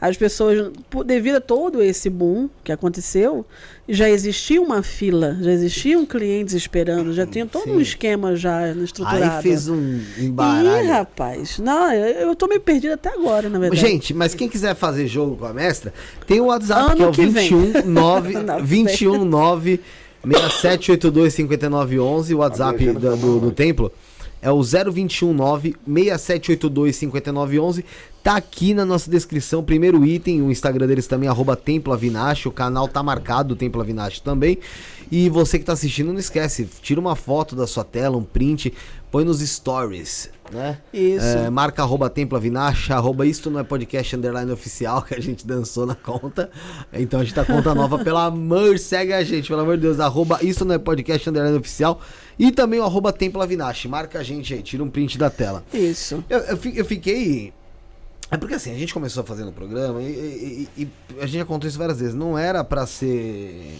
As 0.00 0.16
pessoas, 0.16 0.70
por- 0.88 1.04
devido 1.04 1.36
a 1.36 1.40
todo 1.42 1.82
esse 1.82 2.08
boom 2.08 2.48
que 2.64 2.72
aconteceu, 2.72 3.44
já 3.86 4.08
existia 4.08 4.60
uma 4.62 4.82
fila, 4.82 5.36
já 5.42 5.50
existiam 5.52 6.06
clientes 6.06 6.54
esperando, 6.54 7.12
já 7.12 7.26
tinha 7.26 7.44
todo 7.44 7.64
Sim. 7.64 7.72
um 7.72 7.80
esquema 7.80 8.34
já 8.34 8.68
estruturado. 8.72 9.22
Aí 9.36 9.42
fez 9.42 9.68
um 9.68 9.76
Ih, 10.16 10.24
embaralho. 10.26 10.88
rapaz, 10.88 11.58
não, 11.58 11.92
eu, 11.92 12.28
eu 12.28 12.34
tô 12.36 12.46
meio 12.46 12.60
perdida 12.62 12.94
até 12.94 13.10
agora, 13.12 13.50
na 13.50 13.58
verdade. 13.58 13.80
Gente, 13.80 14.14
mas 14.14 14.34
quem 14.34 14.48
quiser 14.48 14.74
fazer 14.74 15.06
jogo 15.06 15.36
com 15.36 15.44
a 15.44 15.52
mestra, 15.52 15.92
tem 16.26 16.40
o 16.40 16.46
WhatsApp 16.46 16.92
Ano 16.92 16.96
que 16.96 17.02
é 17.02 17.06
o 17.06 17.12
que 17.12 17.26
vem. 17.26 17.48
21 17.50 17.86
9 17.90 18.32
Não, 18.42 18.64
21 18.64 19.24
9 19.26 19.80
6782 20.24 21.34
5911, 21.34 22.34
o 22.34 22.38
WhatsApp 22.38 22.82
Agenda 22.82 23.00
do, 23.00 23.16
do, 23.16 23.32
do 23.34 23.40
também. 23.40 23.50
templo. 23.54 23.92
É 24.42 24.50
o 24.50 24.62
021 24.62 25.32
9 25.32 25.76
6782 25.86 26.96
5911. 26.96 27.84
Tá 28.22 28.36
aqui 28.36 28.74
na 28.74 28.84
nossa 28.84 29.10
descrição, 29.10 29.62
primeiro 29.62 30.04
item, 30.04 30.42
o 30.42 30.50
Instagram 30.50 30.86
deles 30.86 31.06
também, 31.06 31.26
arroba 31.28 31.56
Templo 31.56 31.92
Avinash, 31.92 32.46
o 32.46 32.50
canal 32.50 32.86
tá 32.86 33.02
marcado, 33.02 33.56
Templo 33.56 33.80
Avinash 33.80 34.20
também. 34.20 34.58
E 35.10 35.28
você 35.30 35.58
que 35.58 35.64
tá 35.64 35.72
assistindo, 35.72 36.12
não 36.12 36.20
esquece, 36.20 36.68
tira 36.82 37.00
uma 37.00 37.16
foto 37.16 37.56
da 37.56 37.66
sua 37.66 37.82
tela, 37.82 38.18
um 38.18 38.22
print, 38.22 38.72
põe 39.10 39.24
nos 39.24 39.40
stories, 39.40 40.28
né? 40.52 40.78
Isso. 40.92 41.24
É, 41.24 41.48
marca 41.50 41.82
arroba 41.82 42.10
Templo 42.10 42.36
Avinash, 42.36 42.90
arroba 42.90 43.24
isto 43.26 43.50
não 43.50 43.60
é 43.60 43.62
podcast 43.64 44.16
underline 44.16 44.50
oficial, 44.50 45.02
que 45.08 45.14
a 45.14 45.20
gente 45.20 45.46
dançou 45.46 45.86
na 45.86 45.94
conta. 45.94 46.50
Então 46.92 47.20
a 47.20 47.24
gente 47.24 47.34
tá 47.34 47.44
conta 47.44 47.74
nova, 47.74 47.98
pelo 48.04 48.18
amor, 48.18 48.78
segue 48.78 49.12
a 49.12 49.22
gente, 49.22 49.48
pelo 49.48 49.60
amor 49.60 49.76
de 49.76 49.82
Deus, 49.82 50.00
arroba 50.00 50.38
isto 50.42 50.64
não 50.64 50.74
é 50.74 50.78
podcast 50.78 51.28
underline 51.28 51.56
oficial. 51.58 52.00
E 52.38 52.50
também 52.50 52.80
o 52.80 52.84
arroba 52.84 53.12
Templo 53.12 53.40
Avinash, 53.42 53.86
marca 53.86 54.18
a 54.18 54.22
gente 54.22 54.54
aí, 54.54 54.62
tira 54.62 54.82
um 54.82 54.88
print 54.90 55.18
da 55.18 55.28
tela. 55.30 55.62
Isso. 55.72 56.24
Eu, 56.28 56.38
eu, 56.40 56.58
eu 56.74 56.84
fiquei. 56.84 57.52
É 58.30 58.36
porque 58.36 58.54
assim, 58.54 58.72
a 58.72 58.78
gente 58.78 58.94
começou 58.94 59.24
fazendo 59.24 59.48
o 59.48 59.52
programa 59.52 60.00
e, 60.00 60.06
e- 60.06 60.68
e- 60.78 60.82
e 60.84 60.88
a 61.20 61.26
gente 61.26 61.38
já 61.38 61.44
contou 61.44 61.68
isso 61.68 61.76
várias 61.76 61.98
vezes. 61.98 62.14
Não 62.14 62.38
era 62.38 62.62
pra 62.62 62.86
ser. 62.86 63.76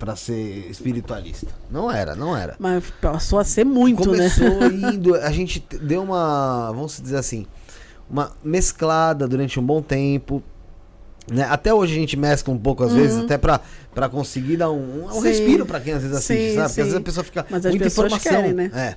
Para 0.00 0.16
ser 0.16 0.66
espiritualista. 0.70 1.48
Não 1.70 1.92
era, 1.92 2.16
não 2.16 2.34
era. 2.34 2.56
Mas 2.58 2.82
passou 3.02 3.38
a 3.38 3.44
ser 3.44 3.64
muito, 3.64 4.10
né? 4.10 4.30
Começou 4.30 4.64
indo. 4.72 5.14
A 5.14 5.30
gente 5.30 5.62
deu 5.82 6.02
uma. 6.02 6.72
Vamos 6.72 6.98
dizer 7.00 7.18
assim. 7.18 7.46
Uma 8.10 8.32
mesclada 8.42 9.28
durante 9.28 9.60
um 9.60 9.62
bom 9.62 9.82
tempo. 9.82 10.42
Né? 11.30 11.44
Até 11.44 11.72
hoje 11.72 11.92
a 11.92 11.96
gente 11.96 12.16
mescla 12.16 12.52
um 12.52 12.58
pouco, 12.58 12.82
às 12.82 12.92
vezes, 12.92 13.22
até 13.22 13.38
pra, 13.38 13.60
pra 13.94 14.08
conseguir 14.08 14.56
dar 14.56 14.70
um, 14.70 15.04
um 15.06 15.20
Sim. 15.20 15.28
respiro 15.28 15.66
pra 15.66 15.78
quem 15.78 15.92
às 15.92 16.02
vezes 16.02 16.16
assiste, 16.16 16.50
Sim, 16.50 16.56
sabe? 16.56 16.68
Porque 16.68 16.80
às 16.80 16.86
vezes 16.86 16.92
sim. 16.92 16.98
a 16.98 17.02
pessoa 17.02 17.24
fica. 17.24 17.46
Mas 17.48 17.66
as 17.66 17.70
muita 17.70 17.86
informação. 17.86 18.32
querem, 18.32 18.52
né? 18.52 18.70
É. 18.74 18.96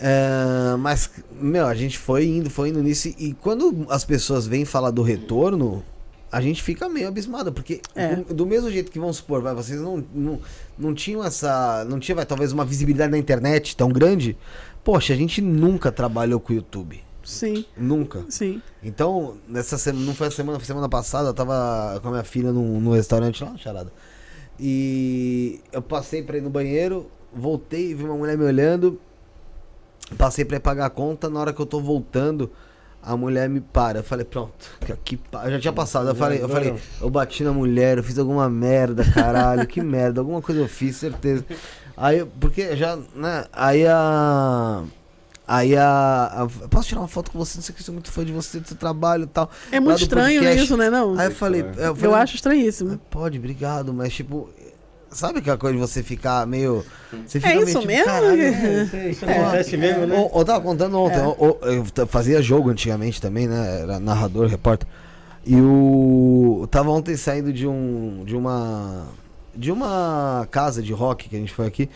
É, 0.00 0.76
mas, 0.78 1.10
meu, 1.40 1.66
a 1.66 1.74
gente 1.74 1.98
foi 1.98 2.26
indo, 2.26 2.50
foi 2.50 2.68
indo 2.68 2.80
nisso. 2.82 3.08
E 3.18 3.34
quando 3.40 3.86
as 3.88 4.04
pessoas 4.04 4.46
vêm 4.46 4.64
falar 4.64 4.90
do 4.90 5.02
retorno, 5.02 5.82
a 6.30 6.40
gente 6.40 6.62
fica 6.62 6.88
meio 6.88 7.08
abismado. 7.08 7.52
Porque 7.52 7.80
É. 7.94 8.16
do, 8.16 8.34
do 8.34 8.46
mesmo 8.46 8.70
jeito 8.70 8.90
que 8.90 8.98
vamos 8.98 9.16
supor, 9.16 9.40
vai, 9.42 9.54
vocês 9.54 9.80
não, 9.80 10.04
não, 10.14 10.40
não 10.78 10.94
tinham 10.94 11.24
essa. 11.24 11.84
Não 11.88 11.98
tinha, 11.98 12.14
vai, 12.14 12.26
talvez, 12.26 12.52
uma 12.52 12.64
visibilidade 12.64 13.10
na 13.10 13.18
internet 13.18 13.76
tão 13.76 13.88
grande. 13.88 14.36
Poxa, 14.84 15.12
a 15.12 15.16
gente 15.16 15.40
nunca 15.42 15.90
trabalhou 15.92 16.38
com 16.40 16.52
o 16.52 16.56
YouTube. 16.56 17.02
Sim, 17.24 17.66
Nunca. 17.76 18.24
sim. 18.30 18.62
Então, 18.82 19.36
nessa 19.46 19.76
semana, 19.76 20.06
não 20.06 20.14
foi 20.14 20.28
a 20.28 20.30
semana, 20.30 20.58
foi 20.58 20.64
semana 20.66 20.88
passada, 20.88 21.28
eu 21.28 21.34
tava 21.34 22.00
com 22.00 22.08
a 22.08 22.10
minha 22.12 22.24
filha 22.24 22.50
num, 22.52 22.80
num 22.80 22.92
restaurante 22.92 23.44
lá, 23.44 23.54
charada. 23.58 23.92
E 24.58 25.60
eu 25.70 25.82
passei 25.82 26.22
pra 26.22 26.38
ir 26.38 26.40
no 26.40 26.48
banheiro, 26.48 27.06
voltei, 27.32 27.94
vi 27.94 28.04
uma 28.04 28.16
mulher 28.16 28.38
me 28.38 28.44
olhando, 28.44 28.98
passei 30.16 30.42
pra 30.44 30.56
ir 30.56 30.60
pagar 30.60 30.86
a 30.86 30.90
conta, 30.90 31.28
na 31.28 31.38
hora 31.38 31.52
que 31.52 31.60
eu 31.60 31.66
tô 31.66 31.80
voltando, 31.80 32.50
a 33.02 33.16
mulher 33.16 33.48
me 33.48 33.60
para. 33.60 34.00
Eu 34.00 34.04
falei, 34.04 34.24
pronto, 34.24 34.52
que 34.84 34.92
aqui 34.92 35.16
pa- 35.16 35.44
eu 35.46 35.52
já 35.52 35.60
tinha 35.60 35.72
passado. 35.72 36.08
Eu 36.08 36.14
falei, 36.14 36.42
eu 36.42 36.48
falei, 36.48 36.74
eu 37.00 37.10
bati 37.10 37.42
na 37.44 37.52
mulher, 37.52 37.98
eu 37.98 38.04
fiz 38.04 38.18
alguma 38.18 38.48
merda, 38.48 39.04
caralho, 39.12 39.66
que 39.66 39.80
merda, 39.80 40.20
alguma 40.20 40.42
coisa 40.42 40.60
eu 40.60 40.68
fiz, 40.68 40.96
certeza. 40.96 41.44
Aí, 41.96 42.18
eu- 42.18 42.26
porque 42.26 42.76
já, 42.76 42.96
né, 43.14 43.44
aí 43.52 43.86
a. 43.86 44.82
Aí 45.50 45.74
a, 45.74 46.44
a- 46.44 46.68
Posso 46.68 46.88
tirar 46.88 47.00
uma 47.00 47.08
foto 47.08 47.30
com 47.30 47.38
você? 47.38 47.56
Não 47.56 47.62
sei 47.62 47.72
o 47.72 47.76
que, 47.76 47.80
eu 47.80 47.84
sou 47.86 47.94
muito 47.94 48.12
fã 48.12 48.22
de 48.22 48.32
você, 48.32 48.60
do 48.60 48.68
seu 48.68 48.76
trabalho 48.76 49.22
e 49.24 49.26
tal. 49.26 49.50
É 49.72 49.80
muito 49.80 50.02
estranho 50.02 50.40
podcast. 50.42 50.64
isso, 50.64 50.76
né? 50.76 50.90
Não? 50.90 51.18
Aí 51.18 51.28
eu 51.28 51.34
falei, 51.34 51.62
eu, 51.62 51.72
falei, 51.74 51.96
Eu 52.02 52.14
acho 52.14 52.34
estranhíssimo. 52.36 52.92
"Ah, 52.92 52.98
Pode, 53.10 53.38
obrigado, 53.38 53.94
mas 53.94 54.12
tipo. 54.12 54.50
Sabe 55.10 55.38
aquela 55.38 55.56
coisa 55.56 55.74
de 55.74 55.80
você 55.80 56.02
ficar 56.02 56.46
meio. 56.46 56.84
Você 57.26 57.40
fica 57.40 57.52
É 57.52 57.54
meio, 57.56 57.68
isso 57.68 57.78
tipo, 57.80 57.86
mesmo? 57.86 58.04
"Caralho, 58.06 58.42
Isso, 58.84 58.96
isso 58.96 59.24
acontece 59.24 59.76
mesmo, 59.76 60.06
né? 60.06 60.28
Ô, 60.32 60.38
Eu 60.40 60.44
tava 60.44 60.60
contando 60.60 60.98
ontem, 60.98 61.18
ô, 61.22 61.56
eu 61.62 61.84
t- 61.84 62.06
fazia 62.06 62.42
jogo 62.42 62.68
antigamente 62.70 63.20
também, 63.20 63.46
né? 63.48 63.80
Era 63.82 63.98
narrador, 63.98 64.46
repórter. 64.48 64.86
E 65.46 65.56
o. 65.60 66.58
eu 66.62 66.66
Tava 66.66 66.90
ontem 66.90 67.16
saindo 67.16 67.52
de 67.52 67.66
um. 67.66 68.22
de 68.26 68.36
uma. 68.36 69.06
De 69.54 69.72
uma 69.72 70.46
casa 70.50 70.82
de 70.82 70.92
rock 70.92 71.28
que 71.28 71.36
a 71.36 71.38
gente 71.38 71.52
foi 71.52 71.66
aqui. 71.66 71.88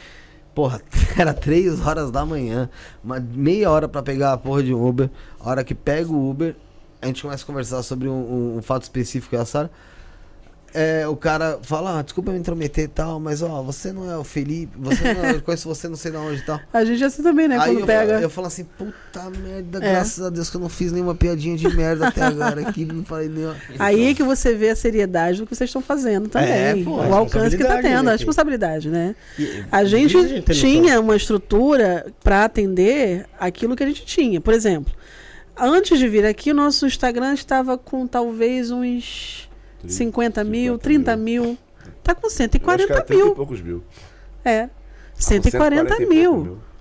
Porra, 0.55 0.81
era 1.17 1.35
três 1.35 1.85
horas 1.87 2.11
da 2.11 2.25
manhã. 2.25 2.69
Uma 3.05 3.21
meia 3.21 3.71
hora 3.71 3.87
pra 3.89 4.03
pegar 4.03 4.33
a 4.33 4.39
porra 4.39 4.63
de 4.63 4.73
um 4.75 4.87
Uber. 4.87 5.11
A 5.39 5.51
hora 5.51 5.63
que 5.65 5.75
pega 5.75 6.11
o 6.11 6.31
Uber, 6.31 6.57
a 7.01 7.07
gente 7.07 7.23
começa 7.23 7.45
a 7.45 7.47
conversar 7.47 7.83
sobre 7.83 8.09
um, 8.09 8.13
um- 8.13 8.57
um 8.59 8.63
fato 8.63 8.83
específico 8.85 9.37
da 9.37 9.45
Sara. 9.45 9.71
É, 10.75 11.07
o 11.07 11.15
cara 11.15 11.59
fala, 11.63 11.99
ah, 11.99 12.03
desculpa 12.03 12.33
me 12.33 12.39
intrometer 12.39 12.85
e 12.85 12.89
tal, 12.89 13.21
mas 13.21 13.43
ó, 13.43 13.63
você 13.63 13.93
não 13.93 14.11
é 14.11 14.17
o 14.17 14.25
Felipe, 14.25 14.73
você 14.79 15.13
não 15.15 15.25
é, 15.25 15.31
eu 15.33 15.43
conheço 15.43 15.69
você 15.69 15.87
não 15.89 15.97
sei 15.97 16.11
de 16.13 16.17
onde 16.17 16.41
e 16.41 16.45
tal. 16.47 16.59
A 16.73 16.85
gente 16.85 17.03
é 17.03 17.07
assim 17.07 17.23
também, 17.23 17.47
né? 17.47 17.59
Aí 17.59 17.71
Quando 17.71 17.81
eu, 17.81 17.87
pega. 17.87 18.13
falo, 18.15 18.23
eu 18.23 18.31
falo 18.31 18.47
assim, 18.47 18.65
puta 18.65 19.31
merda, 19.31 19.79
É. 19.79 19.81
graças 19.93 20.25
a 20.25 20.31
Deus 20.31 20.49
que 20.49 20.57
eu 20.57 20.61
não 20.63 20.71
fiz 20.71 20.91
nenhuma 20.91 21.15
piadinha 21.15 21.57
de 21.57 21.69
merda 21.77 22.09
até 22.09 22.23
agora 22.23 22.67
aqui, 22.67 22.85
não 22.87 23.05
falei 23.05 23.29
nenhuma. 23.29 23.57
Aí 23.79 24.11
é 24.11 24.15
que 24.15 24.23
você 24.23 24.55
vê 24.55 24.71
a 24.71 24.77
seriedade 24.77 25.39
do 25.41 25.47
que 25.47 25.55
vocês 25.55 25.69
estão 25.69 25.83
fazendo 25.83 26.29
também. 26.31 26.51
É, 26.51 26.75
pô, 26.83 26.97
o 26.97 27.01
a 27.13 27.17
alcance 27.19 27.57
que 27.57 27.63
tá 27.65 27.81
tendo, 27.83 28.05
né, 28.05 28.11
a 28.13 28.17
responsabilidade, 28.17 28.89
né? 28.89 29.15
E- 29.39 29.65
A 29.71 29.85
gente 29.85 30.17
a 30.17 30.21
gente 30.23 30.53
tinha 30.55 30.99
uma 31.01 31.17
estrutura 31.17 32.07
para 32.25 32.45
atender 32.47 33.27
aquilo 33.39 33.77
que 33.77 33.83
a 33.83 33.87
gente 33.87 34.05
tinha. 34.07 34.41
Por 34.41 34.55
exemplo, 34.55 34.93
antes 35.59 35.99
de 35.99 36.09
vir 36.09 36.25
aqui, 36.25 36.51
o 36.51 36.55
nosso 36.55 36.87
Instagram 36.87 37.35
estava 37.35 37.77
com 37.77 38.07
talvez 38.07 38.71
uns 38.71 39.51
50 39.87 40.45
mil, 40.45 40.79
30 40.79 41.17
mil. 41.17 41.59
Tá 42.03 42.15
com 42.15 42.27
Eu 42.27 42.31
acho 42.31 42.43
que 42.43 42.43
140 42.43 42.87
30 43.05 43.13
e 43.13 43.17
mil. 43.17 43.35
poucos 43.35 43.61
mil. 43.61 43.85
É. 44.45 44.63
Ah, 44.63 44.71
140 45.17 46.03
e 46.03 46.07
mil. 46.07 46.35
poucos 46.35 46.73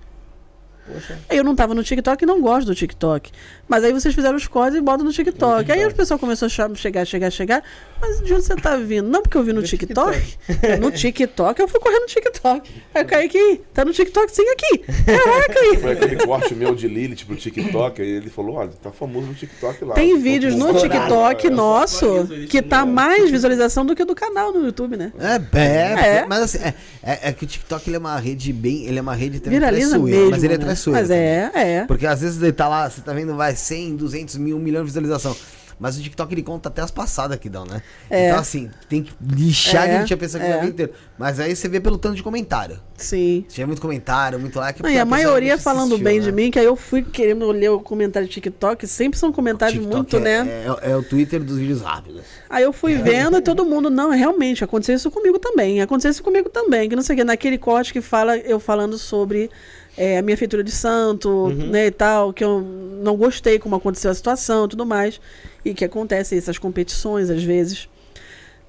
Aí 1.28 1.38
eu 1.38 1.44
não 1.44 1.54
tava 1.54 1.74
no 1.74 1.84
TikTok 1.84 2.24
e 2.24 2.26
não 2.26 2.40
gosto 2.40 2.66
do 2.66 2.74
TikTok. 2.74 3.30
Mas 3.68 3.84
aí 3.84 3.92
vocês 3.92 4.14
fizeram 4.14 4.36
os 4.36 4.46
códigos 4.48 4.78
e 4.78 4.80
botam 4.80 5.04
no 5.04 5.12
TikTok. 5.12 5.70
Aí 5.70 5.86
o 5.86 5.94
pessoal 5.94 6.18
começou 6.18 6.46
a 6.46 6.48
chegar, 6.48 7.04
chegar, 7.04 7.30
chegar. 7.30 7.62
Mas 8.02 8.20
de 8.20 8.34
onde 8.34 8.44
você 8.44 8.56
tá 8.56 8.76
vindo? 8.76 9.08
Não, 9.08 9.22
porque 9.22 9.36
eu 9.36 9.44
vi 9.44 9.52
no 9.52 9.62
TikTok. 9.62 10.36
No 10.80 10.90
TikTok, 10.90 11.60
eu 11.60 11.68
fui 11.68 11.78
correndo 11.78 12.00
no 12.00 12.06
TikTok. 12.08 12.68
Aí 12.92 13.02
eu 13.02 13.06
caí 13.06 13.26
aqui. 13.26 13.60
Tá 13.72 13.84
no 13.84 13.92
TikTok 13.92 14.34
sim 14.34 14.42
aqui. 14.50 14.78
Caraca 14.78 15.60
aí. 15.60 15.76
Foi 15.76 15.92
aquele 15.92 16.16
corte 16.26 16.52
meu 16.52 16.74
de 16.74 16.88
Lilith 16.88 17.24
pro 17.24 17.36
TikTok, 17.36 18.02
aí 18.02 18.08
ele 18.08 18.28
falou, 18.28 18.56
olha, 18.56 18.70
tá 18.82 18.90
famoso 18.90 19.28
no 19.28 19.34
TikTok 19.34 19.84
lá. 19.84 19.94
Tem 19.94 20.18
vídeos 20.18 20.56
no 20.56 20.74
TikTok 20.74 21.46
só 21.46 21.54
nosso 21.54 22.28
que 22.50 22.60
tá 22.60 22.84
mais 22.84 23.30
visualização 23.30 23.86
do 23.86 23.94
que 23.94 24.04
do 24.04 24.16
canal 24.16 24.52
no 24.52 24.64
YouTube, 24.66 24.96
né? 24.96 25.12
É, 25.20 25.58
é, 25.58 26.16
É. 26.18 26.26
mas 26.26 26.42
assim, 26.42 26.58
é, 26.58 26.74
é, 27.04 27.28
é 27.28 27.32
que 27.32 27.44
o 27.44 27.46
TikTok 27.46 27.88
ele 27.88 27.96
é 27.96 28.00
uma 28.00 28.18
rede 28.18 28.52
bem. 28.52 28.84
Ele 28.86 28.98
é 28.98 29.02
uma 29.02 29.14
rede 29.14 29.38
também 29.38 29.60
Viraliza 29.60 29.96
mesmo. 29.96 30.30
Mas 30.30 30.42
ele 30.42 30.54
é 30.54 30.58
né? 30.58 30.64
traiçoeiro. 30.64 31.00
Mas 31.00 31.08
também. 31.08 31.24
é, 31.24 31.50
é. 31.54 31.84
Porque 31.86 32.06
às 32.06 32.20
vezes 32.20 32.42
ele 32.42 32.52
tá 32.52 32.66
lá, 32.66 32.90
você 32.90 33.00
tá 33.00 33.12
vendo, 33.12 33.36
vai 33.36 33.54
100, 33.54 33.94
200 33.94 34.36
mil, 34.38 34.56
1 34.56 34.60
milhão 34.60 34.82
de 34.82 34.86
visualização. 34.86 35.36
Mas 35.82 35.98
o 35.98 36.00
TikTok 36.00 36.32
ele 36.32 36.44
conta 36.44 36.68
até 36.68 36.80
as 36.80 36.92
passadas 36.92 37.36
que 37.40 37.48
dão, 37.48 37.64
né? 37.64 37.82
É. 38.08 38.28
Então 38.28 38.38
assim, 38.38 38.70
tem 38.88 39.02
que 39.02 39.12
lixar 39.20 39.88
É, 39.88 39.94
de 39.94 39.98
gente 39.98 40.14
a 40.14 40.16
pessoa 40.16 40.40
que 40.40 40.48
é. 40.48 40.56
vai 40.58 40.68
inteiro. 40.68 40.92
Mas 41.18 41.40
aí 41.40 41.56
você 41.56 41.68
vê 41.68 41.80
pelo 41.80 41.98
tanto 41.98 42.14
de 42.14 42.22
comentário. 42.22 42.78
Sim. 42.96 43.44
Tiver 43.48 43.66
muito 43.66 43.82
comentário, 43.82 44.38
muito 44.38 44.60
like. 44.60 44.78
é 44.78 44.82
Não, 44.84 44.88
e 44.88 44.92
a 44.92 45.04
pessoa 45.04 45.18
maioria 45.18 45.58
falando 45.58 45.94
assistiu, 45.94 46.04
bem 46.04 46.20
né? 46.20 46.24
de 46.24 46.30
mim, 46.30 46.52
que 46.52 46.58
aí 46.60 46.64
eu 46.64 46.76
fui 46.76 47.02
querendo 47.02 47.50
ler 47.50 47.70
o 47.70 47.80
comentário 47.80 48.28
de 48.28 48.34
TikTok, 48.34 48.86
sempre 48.86 49.18
são 49.18 49.32
comentários 49.32 49.84
muito, 49.84 50.18
é, 50.18 50.20
né? 50.20 50.64
É, 50.82 50.92
é 50.92 50.96
o 50.96 51.02
Twitter 51.02 51.42
dos 51.42 51.58
vídeos 51.58 51.82
rápidos. 51.82 52.22
Aí 52.48 52.62
eu 52.62 52.72
fui 52.72 52.94
vendo 52.94 53.38
e 53.38 53.40
todo 53.42 53.64
mundo, 53.64 53.90
não, 53.90 54.10
realmente, 54.10 54.62
aconteceu 54.62 54.94
isso 54.94 55.10
comigo 55.10 55.40
também, 55.40 55.82
aconteceu 55.82 56.12
isso 56.12 56.22
comigo 56.22 56.48
também, 56.48 56.88
que 56.88 56.94
não 56.94 57.02
sei 57.02 57.14
o 57.14 57.18
que, 57.18 57.24
naquele 57.24 57.58
corte 57.58 57.92
que 57.92 58.00
fala, 58.00 58.36
eu 58.36 58.60
falando 58.60 58.96
sobre 58.98 59.50
é, 59.96 60.18
a 60.18 60.22
minha 60.22 60.36
feitura 60.36 60.64
de 60.64 60.70
santo, 60.70 61.48
né, 61.48 61.86
e 61.86 61.90
tal, 61.90 62.32
que 62.32 62.42
eu 62.42 62.60
não 62.60 63.16
gostei 63.16 63.58
como 63.58 63.76
aconteceu 63.76 64.10
a 64.10 64.14
situação 64.14 64.64
e 64.64 64.68
tudo 64.68 64.86
mais, 64.86 65.20
e 65.64 65.74
que 65.74 65.84
acontece 65.84 66.36
essas 66.36 66.58
competições 66.58 67.30
às 67.30 67.42
vezes. 67.42 67.88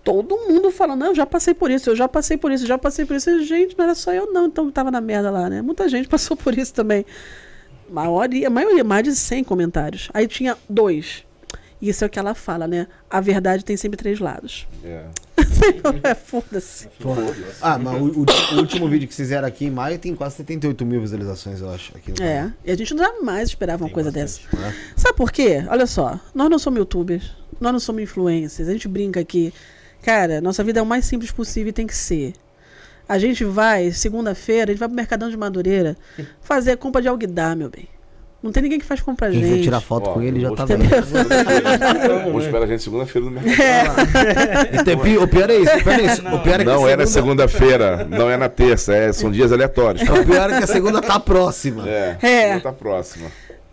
Todo 0.04 0.38
mundo 0.50 0.70
falando, 0.70 1.00
não, 1.00 1.08
eu 1.08 1.16
já 1.16 1.26
passei 1.26 1.54
por 1.54 1.72
isso, 1.72 1.90
eu 1.90 1.96
já 1.96 2.10
passei 2.10 2.36
por 2.36 2.52
isso, 2.52 2.66
eu 2.66 2.68
já 2.68 2.78
passei 2.78 3.06
por 3.06 3.16
isso. 3.16 3.30
E, 3.30 3.44
gente, 3.46 3.78
não 3.78 3.86
era 3.86 3.96
só 3.96 4.12
eu 4.14 4.34
não, 4.34 4.48
então 4.48 4.70
tava 4.70 4.92
na 4.92 5.00
merda 5.00 5.32
lá, 5.32 5.50
né? 5.50 5.62
Muita 5.62 5.88
gente 5.88 6.08
passou 6.10 6.36
por 6.36 6.58
isso 6.58 6.74
também. 6.74 7.06
Maioria, 7.90 8.48
a 8.48 8.50
maioria, 8.50 8.84
mais 8.84 9.04
de 9.04 9.16
100 9.16 9.46
comentários. 9.46 10.10
Aí 10.14 10.28
tinha 10.28 10.58
dois. 10.68 11.24
Isso 11.86 12.04
é 12.04 12.08
o 12.08 12.10
que 12.10 12.18
ela 12.18 12.34
fala, 12.34 12.66
né? 12.66 12.88
A 13.10 13.20
verdade 13.20 13.66
tem 13.66 13.76
sempre 13.76 13.98
três 13.98 14.20
lados. 14.20 14.66
É. 14.86 15.04
é, 16.10 16.16
foda-se. 16.16 16.88
Ah, 17.62 17.78
mas 17.78 18.02
o, 18.02 18.22
o- 18.22 18.26
o 18.56 18.58
último 18.60 18.88
vídeo 18.88 19.06
que 19.08 19.14
fizeram 19.14 19.46
aqui 19.48 19.66
em 19.66 19.70
maio 19.70 20.00
tem 20.00 20.16
quase 20.16 20.36
78 20.38 20.86
mil 20.86 21.02
visualizações, 21.02 21.60
eu 21.60 21.70
acho. 21.70 21.92
Aqui 21.98 22.12
no 22.12 22.24
É, 22.26 22.36
canal. 22.38 22.52
e 22.64 22.72
a 22.72 22.76
gente 22.78 22.96
jamais 22.98 23.50
esperava 23.50 23.84
uma 23.84 23.90
coisa 23.90 24.10
dessa. 24.12 24.40
né? 24.54 24.74
Sabe 24.96 25.18
por 25.18 25.30
quê? 25.32 25.64
Olha 25.70 25.86
só, 25.86 26.18
nós 26.34 26.50
não 26.50 26.58
somos 26.58 26.80
youtubers, 26.80 27.32
nós 27.60 27.74
não 27.74 27.80
somos 27.82 28.02
influencers, 28.02 28.70
a 28.70 28.72
gente 28.72 28.88
brinca 28.88 29.20
aqui. 29.20 29.54
Cara, 30.02 30.40
nossa 30.40 30.64
vida 30.64 30.80
é 30.80 30.82
o 30.82 30.86
mais 30.86 31.04
simples 31.06 31.32
possível 31.32 31.70
e 31.70 31.74
tem 31.74 31.86
que 31.86 31.96
ser. 31.96 32.34
A 33.10 33.20
gente 33.20 33.44
vai, 33.44 33.92
segunda-feira, 33.92 34.72
a 34.72 34.74
gente 34.74 34.80
vai 34.80 34.88
pro 34.88 34.96
Mercadão 34.96 35.30
de 35.30 35.36
Madureira 35.36 35.98
fazer 36.42 36.72
a 36.72 36.78
compra 36.78 37.02
de 37.02 37.10
alguidar, 37.10 37.56
meu 37.58 37.70
bem. 37.70 37.90
Não 38.44 38.52
tem 38.52 38.62
ninguém 38.64 38.78
que 38.78 38.86
faz 38.86 39.00
compra 39.00 39.30
pra 39.30 39.40
Quem 39.40 39.62
tirar 39.62 39.80
foto 39.80 40.10
Ó, 40.10 40.14
com 40.16 40.22
ele 40.22 40.42
já 40.42 40.52
tá 40.54 40.64
esperar 40.64 40.78
vendo. 40.82 40.94
a 40.94 41.00
gente 41.00 41.08
segunda-feira. 41.08 42.30
Vou 42.30 42.42
esperar 42.42 42.64
a 42.64 42.68
gente 42.68 42.84
segunda-feira 42.84 43.26
no 43.30 43.32
mercado. 43.32 44.02
E 44.74 44.84
tem 44.84 44.98
pi- 45.00 45.18
o 45.18 45.28
pior 45.28 45.50
é 45.50 45.56
isso, 45.56 45.78
o 45.78 45.84
pior 45.84 46.00
é 46.00 46.04
isso. 46.04 46.22
O 46.28 46.40
pior 46.42 46.56
é 46.56 46.58
que 46.60 46.64
Não 46.66 46.88
é 46.90 46.96
na 46.98 47.08
segunda- 47.08 47.48
segunda-feira, 47.48 48.04
não 48.10 48.30
é 48.30 48.36
na 48.36 48.50
terça, 48.50 48.94
é, 48.94 49.14
são 49.14 49.32
dias 49.32 49.54
aleatórios. 49.54 50.04
O 50.10 50.26
pior 50.26 50.52
é 50.52 50.58
que 50.58 50.64
a 50.66 50.68
segunda 50.68 51.02
tá 51.02 51.18
próxima. 51.22 51.88
É, 51.88 52.18
É. 52.22 52.42
segunda 52.48 52.62
tá 52.64 52.74
próxima. 52.74 53.28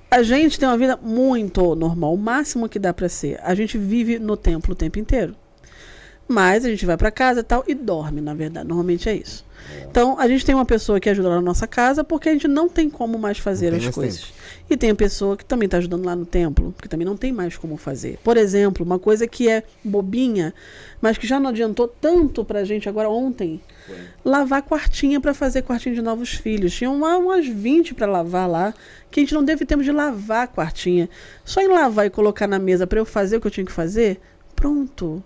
A 0.09 0.23
gente 0.23 0.57
tem 0.59 0.69
uma 0.69 0.79
vida 0.79 0.97
muito 1.03 1.75
normal, 1.75 2.15
o 2.15 2.19
máximo 2.19 2.69
que 2.69 2.79
dá 2.79 2.95
pra 2.95 3.09
ser. 3.09 3.41
A 3.43 3.55
gente 3.57 3.77
vive 3.77 4.21
no 4.21 4.37
templo 4.37 4.73
o 4.73 4.77
tempo 4.77 4.99
inteiro. 5.01 5.35
Mas 6.29 6.65
a 6.65 6.69
gente 6.71 6.87
vai 6.87 6.97
pra 6.97 7.11
casa 7.11 7.41
e 7.41 7.43
tal 7.43 7.65
e 7.67 7.75
dorme, 7.75 8.21
na 8.21 8.35
verdade. 8.35 8.69
Normalmente 8.69 9.09
é 9.09 9.15
isso. 9.17 9.45
Então, 9.91 10.17
a 10.19 10.27
gente 10.29 10.45
tem 10.47 10.55
uma 10.55 10.65
pessoa 10.65 11.01
que 11.01 11.11
ajuda 11.11 11.29
lá 11.29 11.35
na 11.37 11.41
nossa 11.41 11.67
casa 11.67 12.03
porque 12.05 12.29
a 12.29 12.33
gente 12.33 12.47
não 12.49 12.69
tem 12.69 12.89
como 12.89 13.19
mais 13.19 13.39
fazer 13.39 13.73
Não 13.73 13.79
as 13.79 13.89
coisas. 13.95 14.33
E 14.71 14.77
tem 14.77 14.91
a 14.91 14.95
pessoa 14.95 15.37
que 15.37 15.45
também 15.45 15.67
está 15.67 15.79
ajudando 15.79 16.05
lá 16.05 16.15
no 16.15 16.25
templo, 16.25 16.73
que 16.81 16.89
também 16.89 17.05
não 17.05 17.17
tem 17.17 17.33
mais 17.33 17.57
como 17.57 17.77
fazer. 17.77 18.21
Por 18.23 18.37
exemplo, 18.37 18.87
uma 18.87 19.01
coisa 19.01 19.27
que 19.27 19.49
é 19.49 19.65
bobinha, 19.83 20.55
mas 21.01 21.19
que 21.19 21.27
já 21.27 21.41
não 21.41 21.51
adiantou 21.51 21.89
tanto 21.89 22.45
pra 22.45 22.63
gente 22.63 22.89
agora 22.89 23.11
ontem. 23.11 23.61
Lavar 24.25 24.63
quartinha 24.63 25.21
para 25.21 25.35
fazer 25.35 25.63
quartinho 25.63 25.97
de 25.97 26.01
novos 26.01 26.35
filhos. 26.35 26.73
Tinha 26.73 26.89
uma, 26.89 27.17
umas 27.17 27.49
20 27.49 27.95
para 27.95 28.07
lavar 28.07 28.49
lá, 28.49 28.73
que 29.11 29.19
a 29.19 29.23
gente 29.25 29.35
não 29.35 29.45
teve 29.45 29.67
tempo 29.67 29.83
de 29.83 29.91
lavar 29.91 30.45
a 30.45 30.47
quartinha. 30.47 31.11
Só 31.45 31.61
em 31.61 31.67
lavar 31.67 32.07
e 32.07 32.11
colocar 32.11 32.47
na 32.47 32.61
mesa 32.61 32.87
para 32.87 33.01
eu 33.01 33.05
fazer 33.05 33.39
o 33.39 33.41
que 33.41 33.49
eu 33.49 33.51
tinha 33.51 33.67
que 33.67 33.73
fazer, 33.73 34.21
pronto. 34.55 35.21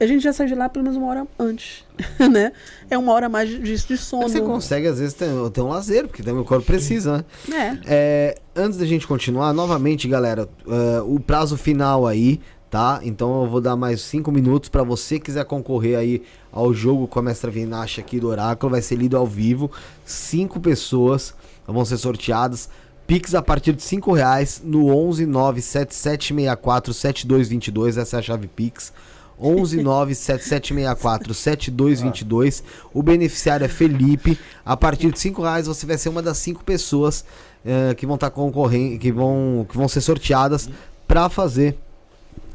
A 0.00 0.06
gente 0.06 0.22
já 0.22 0.32
sai 0.32 0.46
de 0.46 0.54
lá 0.54 0.66
pelo 0.68 0.82
menos 0.82 0.96
uma 0.96 1.08
hora 1.08 1.26
antes, 1.38 1.84
né? 2.32 2.52
É 2.88 2.96
uma 2.96 3.12
hora 3.12 3.28
mais 3.28 3.50
de, 3.50 3.60
de 3.60 3.98
sono. 3.98 4.28
Você 4.28 4.40
consegue, 4.40 4.86
às 4.86 4.98
vezes, 4.98 5.12
ter, 5.12 5.28
ter 5.52 5.60
um 5.60 5.68
lazer, 5.68 6.08
porque 6.08 6.22
também 6.22 6.40
o 6.40 6.44
corpo 6.44 6.64
precisa, 6.64 7.24
né? 7.46 7.78
É. 7.86 7.86
É, 7.86 8.34
antes 8.56 8.78
da 8.78 8.86
gente 8.86 9.06
continuar, 9.06 9.52
novamente, 9.52 10.08
galera, 10.08 10.48
é, 10.66 11.02
o 11.02 11.20
prazo 11.20 11.58
final 11.58 12.06
aí, 12.06 12.40
tá? 12.70 13.00
Então 13.02 13.42
eu 13.42 13.50
vou 13.50 13.60
dar 13.60 13.76
mais 13.76 14.00
cinco 14.00 14.32
minutos 14.32 14.70
pra 14.70 14.82
você 14.82 15.18
que 15.18 15.26
quiser 15.26 15.44
concorrer 15.44 15.98
aí 15.98 16.22
ao 16.50 16.72
jogo 16.72 17.06
com 17.06 17.18
a 17.18 17.22
Mestra 17.22 17.50
Vinache 17.50 18.00
aqui 18.00 18.18
do 18.18 18.28
Oráculo, 18.28 18.70
vai 18.70 18.80
ser 18.80 18.96
lido 18.96 19.18
ao 19.18 19.26
vivo. 19.26 19.70
Cinco 20.06 20.58
pessoas 20.60 21.34
vão 21.66 21.84
ser 21.84 21.98
sorteadas. 21.98 22.70
Pix 23.06 23.34
a 23.34 23.42
partir 23.42 23.72
de 23.72 23.82
cinco 23.82 24.12
reais 24.12 24.62
no 24.64 24.86
11 24.86 25.26
97764 25.26 26.94
7222, 26.94 27.98
essa 27.98 28.16
é 28.16 28.18
a 28.20 28.22
chave 28.22 28.46
Pix. 28.46 28.92
11 29.40 29.82
97764 29.82 31.34
7222. 31.34 32.62
O 32.92 33.02
beneficiário 33.02 33.64
é 33.64 33.68
Felipe. 33.68 34.38
A 34.64 34.76
partir 34.76 35.10
de 35.10 35.18
5 35.18 35.42
reais 35.42 35.66
você 35.66 35.86
vai 35.86 35.96
ser 35.96 36.08
uma 36.08 36.22
das 36.22 36.38
cinco 36.38 36.62
pessoas 36.62 37.24
eh, 37.64 37.94
que 37.94 38.06
vão 38.06 38.16
estar 38.16 38.30
concorrendo, 38.30 38.98
que 38.98 39.10
vão, 39.10 39.66
que 39.68 39.76
vão 39.76 39.88
ser 39.88 40.00
sorteadas 40.00 40.68
para 41.08 41.28
fazer 41.28 41.76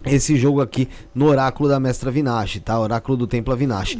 esse 0.05 0.35
jogo 0.37 0.61
aqui 0.61 0.87
no 1.13 1.25
Oráculo 1.25 1.67
da 1.67 1.79
Mestra 1.79 2.11
Vinache, 2.11 2.59
tá? 2.59 2.79
Oráculo 2.79 3.17
do 3.17 3.27
Templo 3.27 3.55
Vinache. 3.55 3.97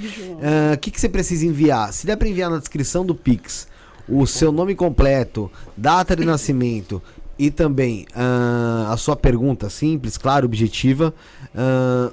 O 0.74 0.78
que, 0.78 0.92
que 0.92 1.02
você 1.02 1.10
precisa 1.10 1.46
enviar? 1.46 1.92
Se 1.92 2.06
der 2.06 2.16
para 2.16 2.28
enviar 2.28 2.50
na 2.50 2.60
descrição 2.60 3.06
do 3.06 3.16
Pix 3.16 3.68
o 4.08 4.26
seu 4.28 4.52
nome 4.52 4.76
completo, 4.76 5.52
data 5.76 6.16
de 6.16 6.24
nascimento 6.24 7.02
e 7.38 7.50
também 7.50 8.06
ah, 8.16 8.90
a 8.92 8.98
sua 8.98 9.16
pergunta 9.16 9.70
simples, 9.70 10.18
claro, 10.18 10.46
objetiva. 10.46 11.14
ah, 11.56 12.12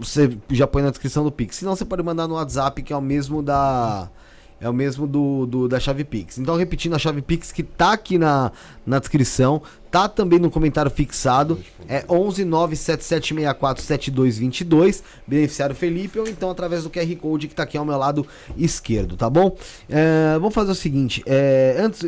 você 0.00 0.36
já 0.50 0.66
põe 0.66 0.82
na 0.82 0.90
descrição 0.90 1.22
do 1.24 1.30
Pix. 1.30 1.56
Senão 1.56 1.76
você 1.76 1.84
pode 1.84 2.02
mandar 2.02 2.26
no 2.26 2.34
WhatsApp, 2.34 2.82
que 2.82 2.92
é 2.92 2.96
o 2.96 3.00
mesmo 3.02 3.42
da. 3.42 4.08
É 4.62 4.68
o 4.68 4.74
mesmo 4.74 5.06
do, 5.06 5.46
do- 5.46 5.68
da 5.68 5.80
chave 5.80 6.04
Pix. 6.04 6.36
Então, 6.36 6.54
repetindo 6.54 6.94
a 6.94 6.98
chave 6.98 7.22
Pix 7.22 7.50
que 7.50 7.62
tá 7.62 7.92
aqui 7.94 8.18
na, 8.18 8.52
na 8.84 8.98
descrição, 8.98 9.62
tá 9.90 10.06
também 10.06 10.38
no 10.38 10.50
comentário 10.50 10.90
fixado. 10.90 11.58
É 11.88 12.04
11 12.06 12.44
97764 12.44 13.82
7222, 13.82 15.02
beneficiário 15.26 15.74
Felipe, 15.74 16.18
ou 16.18 16.28
então 16.28 16.50
através 16.50 16.82
do 16.84 16.90
QR 16.90 17.16
Code 17.16 17.48
que 17.48 17.54
tá 17.54 17.62
aqui 17.62 17.78
ao 17.78 17.86
meu 17.86 17.96
lado 17.96 18.26
esquerdo, 18.54 19.16
tá 19.16 19.30
bom? 19.30 19.56
É, 19.88 20.34
vamos 20.34 20.54
fazer 20.54 20.72
o 20.72 20.74
seguinte: 20.74 21.22
é, 21.24 21.76
antes 21.78 22.02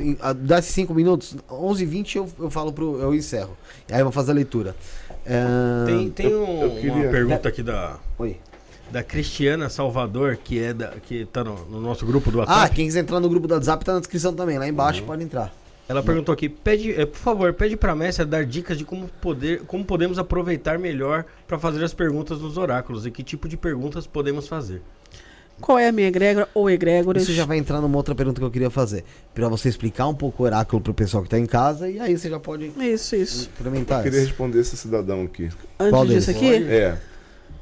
esses 0.58 0.74
5 0.74 0.92
minutos, 0.94 1.34
11 1.50 1.84
h 1.84 1.90
20 1.90 2.16
eu, 2.18 2.28
eu 2.38 2.50
falo 2.50 2.70
pro. 2.70 2.98
Eu 3.00 3.14
encerro. 3.14 3.56
Aí 3.90 4.00
eu 4.00 4.04
vou 4.04 4.12
fazer 4.12 4.32
a 4.32 4.34
leitura. 4.34 4.76
É, 5.24 5.86
Tem, 5.86 6.10
tem 6.10 6.34
um- 6.34 6.62
eu 6.62 6.70
queria- 6.72 6.92
uma 6.92 7.08
pergunta 7.10 7.48
aqui 7.48 7.62
da, 7.62 7.96
Oi. 8.18 8.36
da 8.90 9.02
Cristiana 9.02 9.68
Salvador, 9.68 10.36
que 10.42 10.60
é 10.62 10.72
da, 10.74 10.88
que 11.02 11.24
tá 11.26 11.44
no, 11.44 11.64
no 11.66 11.80
nosso 11.80 12.04
grupo 12.04 12.30
do 12.30 12.40
Ah, 12.40 12.44
WhatsApp. 12.44 12.74
quem 12.74 12.86
quiser 12.86 13.00
entrar 13.00 13.20
no 13.20 13.28
grupo 13.28 13.46
do 13.46 13.54
WhatsApp 13.54 13.84
tá 13.84 13.92
na 13.94 13.98
descrição 14.00 14.34
também. 14.34 14.58
Lá 14.58 14.66
embaixo 14.66 15.02
pode 15.04 15.22
entrar. 15.22 15.52
Ela 15.88 16.02
perguntou 16.02 16.32
aqui, 16.32 16.48
pede, 16.48 16.92
eh, 16.92 17.04
por 17.04 17.18
favor, 17.18 17.52
pede 17.52 17.76
pra 17.76 17.94
Messia 17.94 18.24
dar 18.24 18.44
dicas 18.46 18.78
de 18.78 18.84
como, 18.84 19.08
poder, 19.20 19.62
como 19.66 19.84
podemos 19.84 20.18
aproveitar 20.18 20.78
melhor 20.78 21.24
para 21.46 21.58
fazer 21.58 21.84
as 21.84 21.92
perguntas 21.92 22.40
nos 22.40 22.56
oráculos 22.56 23.04
e 23.04 23.10
que 23.10 23.22
tipo 23.22 23.48
de 23.48 23.56
perguntas 23.56 24.06
podemos 24.06 24.48
fazer. 24.48 24.80
Qual 25.62 25.78
é 25.78 25.88
a 25.88 25.92
minha 25.92 26.08
egrégora 26.08 26.48
ou 26.52 26.68
egrégoras? 26.68 27.22
Isso 27.22 27.32
já 27.32 27.46
vai 27.46 27.56
entrar 27.56 27.80
numa 27.80 27.96
outra 27.96 28.14
pergunta 28.14 28.40
que 28.40 28.44
eu 28.44 28.50
queria 28.50 28.68
fazer. 28.68 29.04
Pra 29.32 29.48
você 29.48 29.68
explicar 29.68 30.06
um 30.08 30.14
pouco 30.14 30.42
o 30.42 30.46
oráculo 30.46 30.82
pro 30.82 30.92
pessoal 30.92 31.22
que 31.22 31.28
tá 31.30 31.38
em 31.38 31.46
casa 31.46 31.88
e 31.88 31.98
aí 32.00 32.18
você 32.18 32.28
já 32.28 32.38
pode 32.40 32.70
Isso, 32.78 33.16
isso. 33.16 33.48
incrementar 33.58 34.00
Eu 34.00 34.04
queria 34.04 34.18
isso. 34.18 34.28
responder 34.28 34.60
esse 34.60 34.76
cidadão 34.76 35.22
aqui. 35.24 35.48
Antes 35.78 35.90
Qual 35.90 36.04
disso 36.06 36.30
aqui, 36.30 36.52
É. 36.54 36.96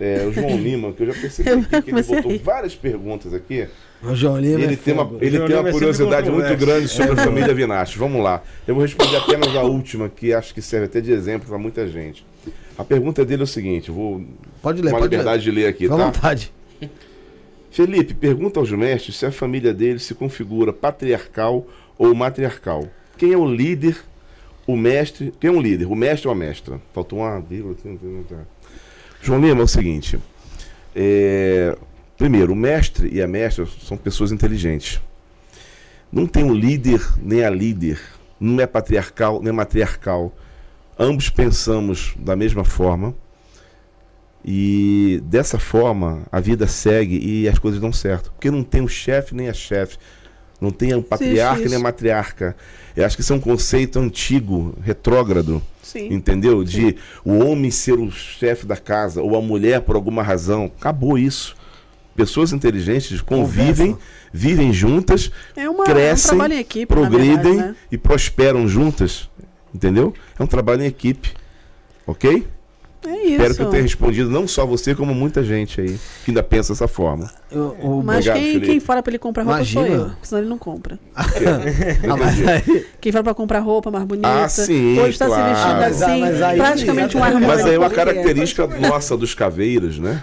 É, 0.02 0.24
o 0.26 0.32
João 0.32 0.56
Lima, 0.56 0.92
que 0.94 1.02
eu 1.02 1.12
já 1.12 1.20
percebi 1.20 1.50
aqui, 1.50 1.82
que 1.82 1.90
ele 1.90 2.02
botou 2.02 2.38
várias 2.38 2.74
perguntas 2.74 3.34
aqui. 3.34 3.68
O 4.02 4.14
João 4.14 4.40
Lima 4.40 4.58
Ele 4.60 4.72
é 4.72 4.76
tem 4.76 4.94
uma, 4.94 5.10
ele 5.20 5.38
tem 5.46 5.56
uma 5.58 5.68
é 5.68 5.72
curiosidade 5.72 6.30
muito 6.30 6.56
grande 6.56 6.88
sobre 6.88 7.12
a 7.12 7.16
família 7.16 7.52
Vinache. 7.52 7.98
Vamos 7.98 8.22
lá. 8.22 8.42
Eu 8.66 8.74
vou 8.74 8.82
responder 8.82 9.16
apenas 9.16 9.54
a 9.54 9.60
última, 9.62 10.08
que 10.08 10.32
acho 10.32 10.54
que 10.54 10.62
serve 10.62 10.86
até 10.86 11.02
de 11.02 11.12
exemplo 11.12 11.46
para 11.46 11.58
muita 11.58 11.86
gente. 11.86 12.24
A 12.78 12.82
pergunta 12.84 13.26
dele 13.26 13.42
é 13.42 13.44
o 13.44 13.46
seguinte, 13.46 13.90
vou 13.90 14.24
Pode 14.62 14.80
ler, 14.80 14.88
uma 14.90 15.00
pode 15.00 15.10
liberdade 15.10 15.42
de 15.42 15.50
ler 15.50 15.66
aqui, 15.66 15.80
Fica 15.82 15.94
à 15.96 15.98
tá? 15.98 16.04
vontade. 16.06 16.50
Felipe, 17.70 18.14
pergunta 18.14 18.58
aos 18.58 18.70
mestres 18.72 19.16
se 19.16 19.24
a 19.24 19.32
família 19.32 19.72
dele 19.72 19.98
se 19.98 20.14
configura 20.14 20.72
patriarcal 20.72 21.66
ou 21.96 22.14
matriarcal. 22.14 22.88
quem 23.16 23.32
é 23.32 23.36
o 23.36 23.46
líder, 23.46 23.96
o 24.66 24.76
mestre. 24.76 25.32
Quem 25.40 25.48
é 25.48 25.52
um 25.52 25.60
líder? 25.60 25.86
O 25.86 25.94
mestre 25.94 26.28
ou 26.28 26.32
a 26.32 26.36
mestra? 26.36 26.80
Faltou 26.92 27.20
uma 27.20 27.40
vírgula. 27.40 27.76
João 29.22 29.40
Lima, 29.40 29.60
é 29.60 29.64
o 29.64 29.68
seguinte. 29.68 30.18
é, 30.94 31.76
primeiro, 32.16 32.52
o 32.52 32.56
mestre 32.56 33.08
e 33.12 33.22
a 33.22 33.26
mestra 33.28 33.66
são 33.82 33.96
pessoas 33.96 34.32
inteligentes. 34.32 35.00
Não 36.12 36.26
tem 36.26 36.42
um 36.42 36.54
líder 36.54 37.00
nem 37.22 37.44
a 37.44 37.50
líder. 37.50 38.00
Não 38.38 38.60
é 38.60 38.66
patriarcal 38.66 39.42
nem 39.42 39.52
matriarcal. 39.52 40.32
Ambos 40.98 41.30
pensamos 41.30 42.14
da 42.18 42.34
mesma 42.34 42.64
forma. 42.64 43.14
E 44.44 45.20
dessa 45.24 45.58
forma 45.58 46.22
a 46.32 46.40
vida 46.40 46.66
segue 46.66 47.18
e 47.18 47.48
as 47.48 47.58
coisas 47.58 47.80
dão 47.80 47.92
certo. 47.92 48.32
Porque 48.32 48.50
não 48.50 48.62
tem 48.62 48.80
o 48.80 48.88
chefe 48.88 49.34
nem 49.34 49.48
a 49.48 49.54
chefe. 49.54 49.98
Não 50.60 50.70
tem 50.70 50.92
o 50.94 51.02
patriarca 51.02 51.66
nem 51.66 51.76
a 51.76 51.80
matriarca. 51.80 52.54
Eu 52.94 53.06
acho 53.06 53.16
que 53.16 53.22
isso 53.22 53.32
é 53.32 53.36
um 53.36 53.40
conceito 53.40 53.98
antigo, 53.98 54.74
retrógrado. 54.82 55.62
Sim. 55.82 56.12
Entendeu? 56.12 56.62
De 56.62 56.96
o 57.24 57.38
homem 57.38 57.70
ser 57.70 57.98
o 57.98 58.10
chefe 58.10 58.66
da 58.66 58.76
casa 58.76 59.22
ou 59.22 59.36
a 59.36 59.40
mulher 59.40 59.80
por 59.80 59.96
alguma 59.96 60.22
razão. 60.22 60.70
Acabou 60.78 61.18
isso. 61.18 61.56
Pessoas 62.14 62.52
inteligentes 62.52 63.22
convivem, 63.22 63.96
vivem 64.32 64.72
juntas, 64.72 65.30
É 65.56 65.70
uma, 65.70 65.84
crescem, 65.84 66.38
é 66.38 66.42
um 66.42 66.52
equipe, 66.52 66.86
progridem 66.86 67.38
verdade, 67.38 67.68
né? 67.68 67.76
e 67.90 67.96
prosperam 67.96 68.68
juntas. 68.68 69.30
Entendeu? 69.74 70.12
É 70.38 70.42
um 70.42 70.46
trabalho 70.46 70.82
em 70.82 70.86
equipe. 70.86 71.32
Ok? 72.06 72.46
É 73.06 73.16
isso. 73.16 73.32
Espero 73.32 73.54
que 73.54 73.62
eu 73.62 73.70
tenha 73.70 73.82
respondido 73.82 74.28
não 74.30 74.46
só 74.46 74.66
você, 74.66 74.94
como 74.94 75.14
muita 75.14 75.42
gente 75.42 75.80
aí 75.80 75.98
que 76.24 76.30
ainda 76.30 76.42
pensa 76.42 76.72
dessa 76.72 76.86
forma. 76.86 77.30
Eu- 77.50 77.76
o- 77.80 78.02
Mas 78.04 78.26
Obrigado, 78.26 78.38
quem, 78.38 78.60
quem 78.60 78.80
fala 78.80 79.02
pra 79.02 79.10
ele 79.10 79.18
comprar 79.18 79.42
roupa 79.42 79.64
sou 79.64 79.82
Imagina. 79.86 80.04
eu, 80.04 80.10
senão 80.22 80.40
ele 80.42 80.48
não 80.50 80.58
compra. 80.58 80.98
Ah, 81.16 82.16
mas 82.16 82.84
Quem 83.00 83.10
fala 83.12 83.24
pra 83.24 83.34
comprar 83.34 83.60
roupa 83.60 83.90
mais 83.90 84.04
bonita, 84.04 84.28
Ah, 84.28 84.48
sim, 84.48 84.98
hoje 85.00 85.18
tá 85.18 85.26
claro. 85.26 85.42
se 85.44 85.50
vestindo 85.54 85.76
Mas- 85.80 86.02
assim, 86.02 86.20
mas 86.20 86.42
aí- 86.42 86.58
praticamente 86.58 87.16
um 87.16 87.24
armário. 87.24 87.46
Mas 87.48 87.64
aí 87.66 87.74
é 87.74 87.78
uma 87.78 87.90
característica 87.90 88.66
nossa 88.78 89.16
dos 89.16 89.34
caveiros, 89.34 89.98
né? 89.98 90.22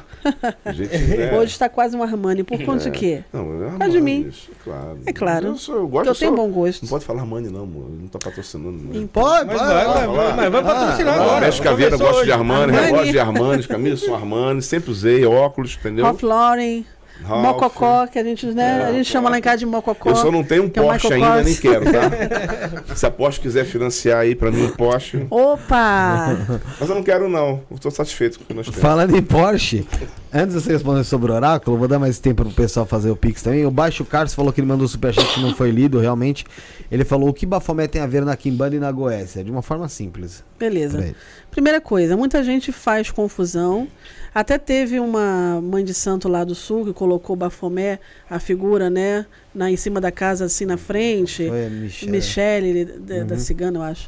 Gente, 0.73 0.97
né? 0.97 1.33
Hoje 1.37 1.51
está 1.53 1.67
quase 1.69 1.95
um 1.95 2.03
Armani. 2.03 2.43
Por 2.43 2.61
conta 2.63 2.83
de 2.83 2.91
quê? 2.91 3.23
Não, 3.33 3.65
é 3.65 3.77
causa 3.77 3.89
de 3.93 4.01
mim. 4.01 4.17
Armani, 4.17 4.33
Claro. 4.63 4.99
É 5.05 5.13
claro. 5.13 5.47
Eu, 5.47 5.55
sou, 5.57 5.75
eu 5.77 5.87
gosto 5.87 6.07
eu 6.09 6.15
tenho 6.15 6.35
sou- 6.35 6.45
bom 6.47 6.51
gosto. 6.53 6.81
Não 6.83 6.89
pode 6.89 7.05
falar 7.05 7.21
Armani, 7.21 7.49
não, 7.49 7.63
amor. 7.63 7.89
Não 7.89 8.07
tá 8.07 8.19
patrocinando. 8.19 8.77
Né? 8.77 9.07
Pode, 9.11 9.45
Mas 9.47 9.57
pode, 9.57 9.73
vai, 9.73 9.85
pode. 9.85 9.95
vai, 9.95 10.07
vai, 10.07 10.35
mas 10.35 10.51
vai 10.51 10.63
patrocinar 10.63 11.17
Ah, 11.17 11.23
agora. 11.23 11.45
Mestre 11.45 11.63
Caveira, 11.63 11.97
gosto 11.97 12.25
de. 12.25 12.31
Armani, 12.31 12.66
Armani. 12.73 12.91
relógio 12.91 13.11
de 13.11 13.19
Armani, 13.19 13.63
camisas 13.63 13.99
são 14.01 14.15
Armani, 14.15 14.61
sempre 14.61 14.91
usei 14.91 15.25
óculos, 15.25 15.77
entendeu? 15.79 16.05
Ralph 16.05 16.23
Lauren, 16.23 16.83
Ralph. 17.23 17.41
Mococó, 17.43 18.07
que 18.07 18.19
a 18.19 18.23
gente, 18.23 18.45
né, 18.47 18.85
a 18.85 18.93
gente 18.93 19.09
chama 19.09 19.29
lá 19.29 19.37
em 19.37 19.41
casa 19.41 19.57
de 19.57 19.65
Mococó. 19.65 20.09
Eu 20.09 20.15
só 20.15 20.31
não 20.31 20.43
tenho 20.43 20.63
um 20.63 20.67
é 20.67 20.69
Porsche 20.69 21.09
Michael 21.09 21.33
ainda, 21.33 21.43
nem 21.43 21.55
quero, 21.55 21.85
tá? 21.85 22.93
Se 22.95 23.05
a 23.05 23.11
Porsche 23.11 23.39
quiser 23.39 23.65
financiar 23.65 24.19
aí 24.19 24.35
pra 24.35 24.51
mim 24.51 24.65
um 24.65 24.69
Porsche. 24.69 25.25
Opa! 25.29 26.37
Mas 26.79 26.89
eu 26.89 26.95
não 26.95 27.03
quero, 27.03 27.27
não. 27.27 27.61
Eu 27.71 27.77
tô 27.79 27.89
satisfeito 27.89 28.37
com 28.37 28.43
o 28.43 28.47
que 28.47 28.53
nós 28.53 28.67
temos. 28.67 28.79
Falando 28.79 29.15
em 29.15 29.21
Porsche, 29.21 29.87
antes 30.33 30.55
de 30.55 30.61
você 30.61 30.73
responder 30.73 31.03
sobre 31.03 31.31
o 31.31 31.35
oráculo, 31.35 31.77
vou 31.77 31.87
dar 31.87 31.99
mais 31.99 32.19
tempo 32.19 32.43
pro 32.43 32.53
pessoal 32.53 32.85
fazer 32.85 33.09
o 33.09 33.15
Pix 33.15 33.41
também. 33.41 33.65
O 33.65 33.71
Baixo 33.71 34.05
Carlos 34.05 34.33
falou 34.33 34.53
que 34.53 34.61
ele 34.61 34.67
mandou 34.67 34.85
o 34.85 34.89
superchat 34.89 35.33
que 35.33 35.41
não 35.41 35.55
foi 35.55 35.71
lido, 35.71 35.99
realmente. 35.99 36.45
Ele 36.91 37.03
falou 37.03 37.29
o 37.29 37.33
que 37.33 37.45
Bafomé 37.45 37.87
tem 37.87 38.01
a 38.01 38.07
ver 38.07 38.23
na 38.23 38.35
Kimbanda 38.37 38.75
e 38.75 38.79
na 38.79 38.91
Goécia, 38.91 39.43
de 39.43 39.51
uma 39.51 39.61
forma 39.61 39.89
simples. 39.89 40.43
Beleza. 40.57 41.15
Primeira 41.57 41.81
coisa, 41.81 42.15
muita 42.15 42.43
gente 42.43 42.71
faz 42.71 43.09
confusão. 43.09 43.87
Até 44.31 44.59
teve 44.59 44.99
uma 44.99 45.59
mãe 45.59 45.83
de 45.83 45.91
santo 45.91 46.29
lá 46.29 46.43
do 46.43 46.53
sul 46.53 46.85
que 46.85 46.93
colocou 46.93 47.35
Bafomé, 47.35 47.97
a 48.29 48.37
figura, 48.37 48.91
né, 48.91 49.25
na, 49.55 49.71
em 49.71 49.75
cima 49.75 49.99
da 49.99 50.11
casa, 50.11 50.45
assim, 50.45 50.65
na 50.65 50.77
frente. 50.77 51.47
Foi 51.47 51.65
a 51.65 51.69
Michelle. 51.71 52.11
Michele, 52.11 52.85
da, 52.85 53.23
da 53.23 53.37
Cigana, 53.39 53.79
eu 53.79 53.81
acho. 53.81 54.07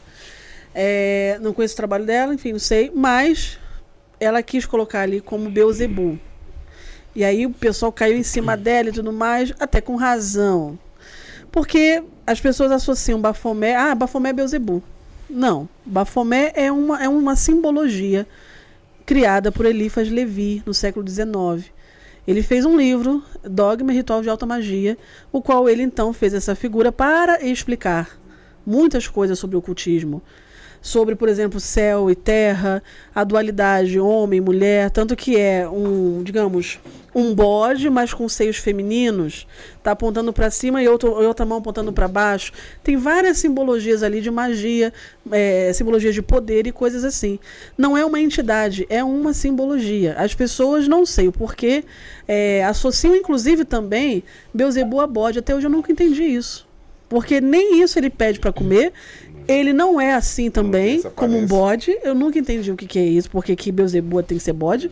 É, 0.76 1.40
não 1.42 1.52
conheço 1.52 1.74
o 1.74 1.78
trabalho 1.78 2.06
dela, 2.06 2.36
enfim, 2.36 2.52
não 2.52 2.60
sei. 2.60 2.92
Mas 2.94 3.58
ela 4.20 4.44
quis 4.44 4.68
colocar 4.68 5.02
ali 5.02 5.20
como 5.20 5.50
Beuzebu. 5.50 6.20
E 7.16 7.24
aí 7.24 7.48
o 7.48 7.50
pessoal 7.50 7.92
caiu 7.92 8.16
em 8.16 8.22
cima 8.22 8.56
dela 8.56 8.90
e 8.90 8.92
tudo 8.92 9.12
mais, 9.12 9.52
até 9.60 9.82
com 9.82 9.96
razão. 9.96 10.78
Porque 11.52 12.04
as 12.28 12.40
pessoas 12.40 12.72
associam 12.72 13.20
Bafomé. 13.20 13.76
Ah, 13.76 13.96
Bafomé 13.96 14.30
é 14.30 14.34
Beuzebu. 14.34 14.84
Não. 15.30 15.70
Bafomé 15.86 16.52
é 16.56 16.72
uma, 16.72 17.04
é 17.04 17.08
uma 17.08 17.36
simbologia 17.36 18.28
criada 19.06 19.52
por 19.52 19.66
Elifas 19.66 20.10
Levi 20.10 20.64
no 20.66 20.74
século 20.74 21.08
XIX. 21.08 21.72
Ele 22.28 22.44
fez 22.44 22.66
um 22.66 22.78
livro, 22.78 23.24
Dogma 23.44 23.92
e 23.92 23.96
Ritual 23.96 24.22
de 24.22 24.30
Alta 24.30 24.46
Magia, 24.46 24.98
o 25.32 25.42
qual 25.42 25.68
ele 25.68 25.84
então 25.84 26.14
fez 26.14 26.34
essa 26.34 26.56
figura 26.56 26.92
para 26.92 27.44
explicar 27.44 28.20
muitas 28.66 29.08
coisas 29.08 29.40
sobre 29.40 29.56
o 29.56 29.60
ocultismo. 29.60 30.22
Sobre, 30.82 31.16
por 31.16 31.28
exemplo, 31.28 31.60
céu 31.60 32.10
e 32.10 32.16
terra, 32.16 32.82
a 33.14 33.24
dualidade 33.24 34.00
homem 34.00 34.40
mulher, 34.40 34.90
tanto 34.90 35.16
que 35.16 35.38
é 35.38 35.68
um, 35.68 36.24
digamos, 36.24 36.80
um 37.14 37.34
bode, 37.34 37.90
mas 37.90 38.14
com 38.14 38.30
seios 38.30 38.58
femininos, 38.58 39.48
tá 39.84 39.92
apontando 39.92 40.32
para 40.32 40.50
cima 40.50 40.82
e 40.82 40.88
outro, 40.88 41.12
outra 41.12 41.46
mão 41.46 41.58
apontando 41.58 41.92
para 41.92 42.08
baixo. 42.08 42.52
Tem 42.84 42.96
várias 42.96 43.38
simbologias 43.38 44.04
ali 44.04 44.22
de 44.22 44.32
magia, 44.32 44.94
é, 45.32 45.72
simbologias 45.74 46.16
de 46.16 46.22
poder 46.22 46.68
e 46.68 46.72
coisas 46.72 47.04
assim. 47.04 47.40
Não 47.78 47.98
é 47.98 48.06
uma 48.06 48.20
entidade, 48.20 48.86
é 48.90 49.04
uma 49.04 49.34
simbologia. 49.34 50.16
As 50.18 50.34
pessoas 50.34 50.88
não 50.88 51.06
sei 51.06 51.28
o 51.28 51.32
porquê 51.32 51.84
é, 52.28 52.64
associam, 52.66 53.16
inclusive, 53.16 53.66
também 53.66 54.24
Beuzebu 54.54 55.02
a 55.02 55.08
bode. 55.08 55.40
Até 55.40 55.56
hoje 55.56 55.68
eu 55.68 55.72
nunca 55.72 55.92
entendi 55.92 56.24
isso. 56.24 56.68
Porque 57.10 57.42
nem 57.42 57.82
isso 57.82 57.98
ele 57.98 58.10
pede 58.10 58.40
para 58.40 58.54
comer. 58.54 58.94
Ele 59.52 59.74
não 59.74 60.00
é 60.00 60.14
assim 60.14 60.52
também, 60.52 61.02
como 61.16 61.36
um 61.36 61.46
bode. 61.48 61.98
Eu 62.04 62.14
nunca 62.14 62.38
entendi 62.38 62.72
o 62.72 62.76
que, 62.76 62.86
que 62.86 63.00
é 63.00 63.04
isso, 63.06 63.30
porque 63.32 63.56
que 63.56 63.72
Beuzebu 63.72 64.22
tem 64.22 64.38
que 64.38 64.44
ser 64.44 64.54
bode. 64.54 64.92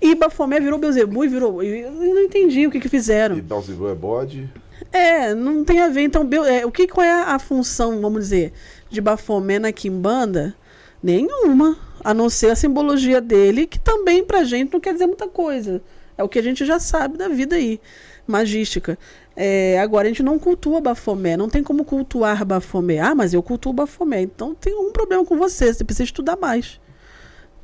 E 0.00 0.14
Bafomé 0.14 0.60
virou 0.60 0.78
Beuzebu 0.78 1.24
e 1.24 1.28
virou. 1.28 1.62
Eu 1.62 1.90
não 1.92 2.20
entendi 2.22 2.66
o 2.66 2.70
que, 2.70 2.78
que 2.78 2.88
fizeram. 2.88 3.36
E 3.36 3.40
Belzebu 3.42 3.88
é 3.88 3.94
bode. 3.94 4.48
É, 4.92 5.34
não 5.34 5.64
tem 5.64 5.80
a 5.80 5.88
ver. 5.88 6.02
Então, 6.02 6.24
Beu- 6.24 6.44
é, 6.44 6.64
o 6.64 6.70
que, 6.70 6.86
qual 6.86 7.04
é 7.04 7.10
a 7.24 7.38
função, 7.40 8.00
vamos 8.00 8.22
dizer, 8.22 8.52
de 8.88 9.00
Bafomé 9.00 9.58
na 9.58 9.72
Kimbanda? 9.72 10.54
Nenhuma. 11.02 11.76
A 12.04 12.14
não 12.14 12.30
ser 12.30 12.50
a 12.50 12.54
simbologia 12.56 13.20
dele, 13.20 13.66
que 13.66 13.78
também 13.80 14.24
pra 14.24 14.44
gente 14.44 14.72
não 14.72 14.78
quer 14.80 14.92
dizer 14.92 15.06
muita 15.08 15.26
coisa. 15.26 15.82
É 16.16 16.22
o 16.22 16.28
que 16.28 16.38
a 16.38 16.42
gente 16.42 16.64
já 16.64 16.78
sabe 16.78 17.18
da 17.18 17.28
vida 17.28 17.56
aí, 17.56 17.80
magística. 18.26 18.96
É, 19.40 19.78
agora, 19.78 20.06
a 20.06 20.08
gente 20.08 20.20
não 20.20 20.36
cultua 20.36 20.80
Bafomé. 20.80 21.36
Não 21.36 21.48
tem 21.48 21.62
como 21.62 21.84
cultuar 21.84 22.44
Bafomé. 22.44 22.98
Ah, 22.98 23.14
mas 23.14 23.32
eu 23.32 23.40
cultuo 23.40 23.72
Bafomé. 23.72 24.20
Então 24.22 24.52
tem 24.52 24.74
um 24.74 24.90
problema 24.90 25.24
com 25.24 25.38
você. 25.38 25.72
Você 25.72 25.84
precisa 25.84 26.02
estudar 26.02 26.36
mais. 26.36 26.80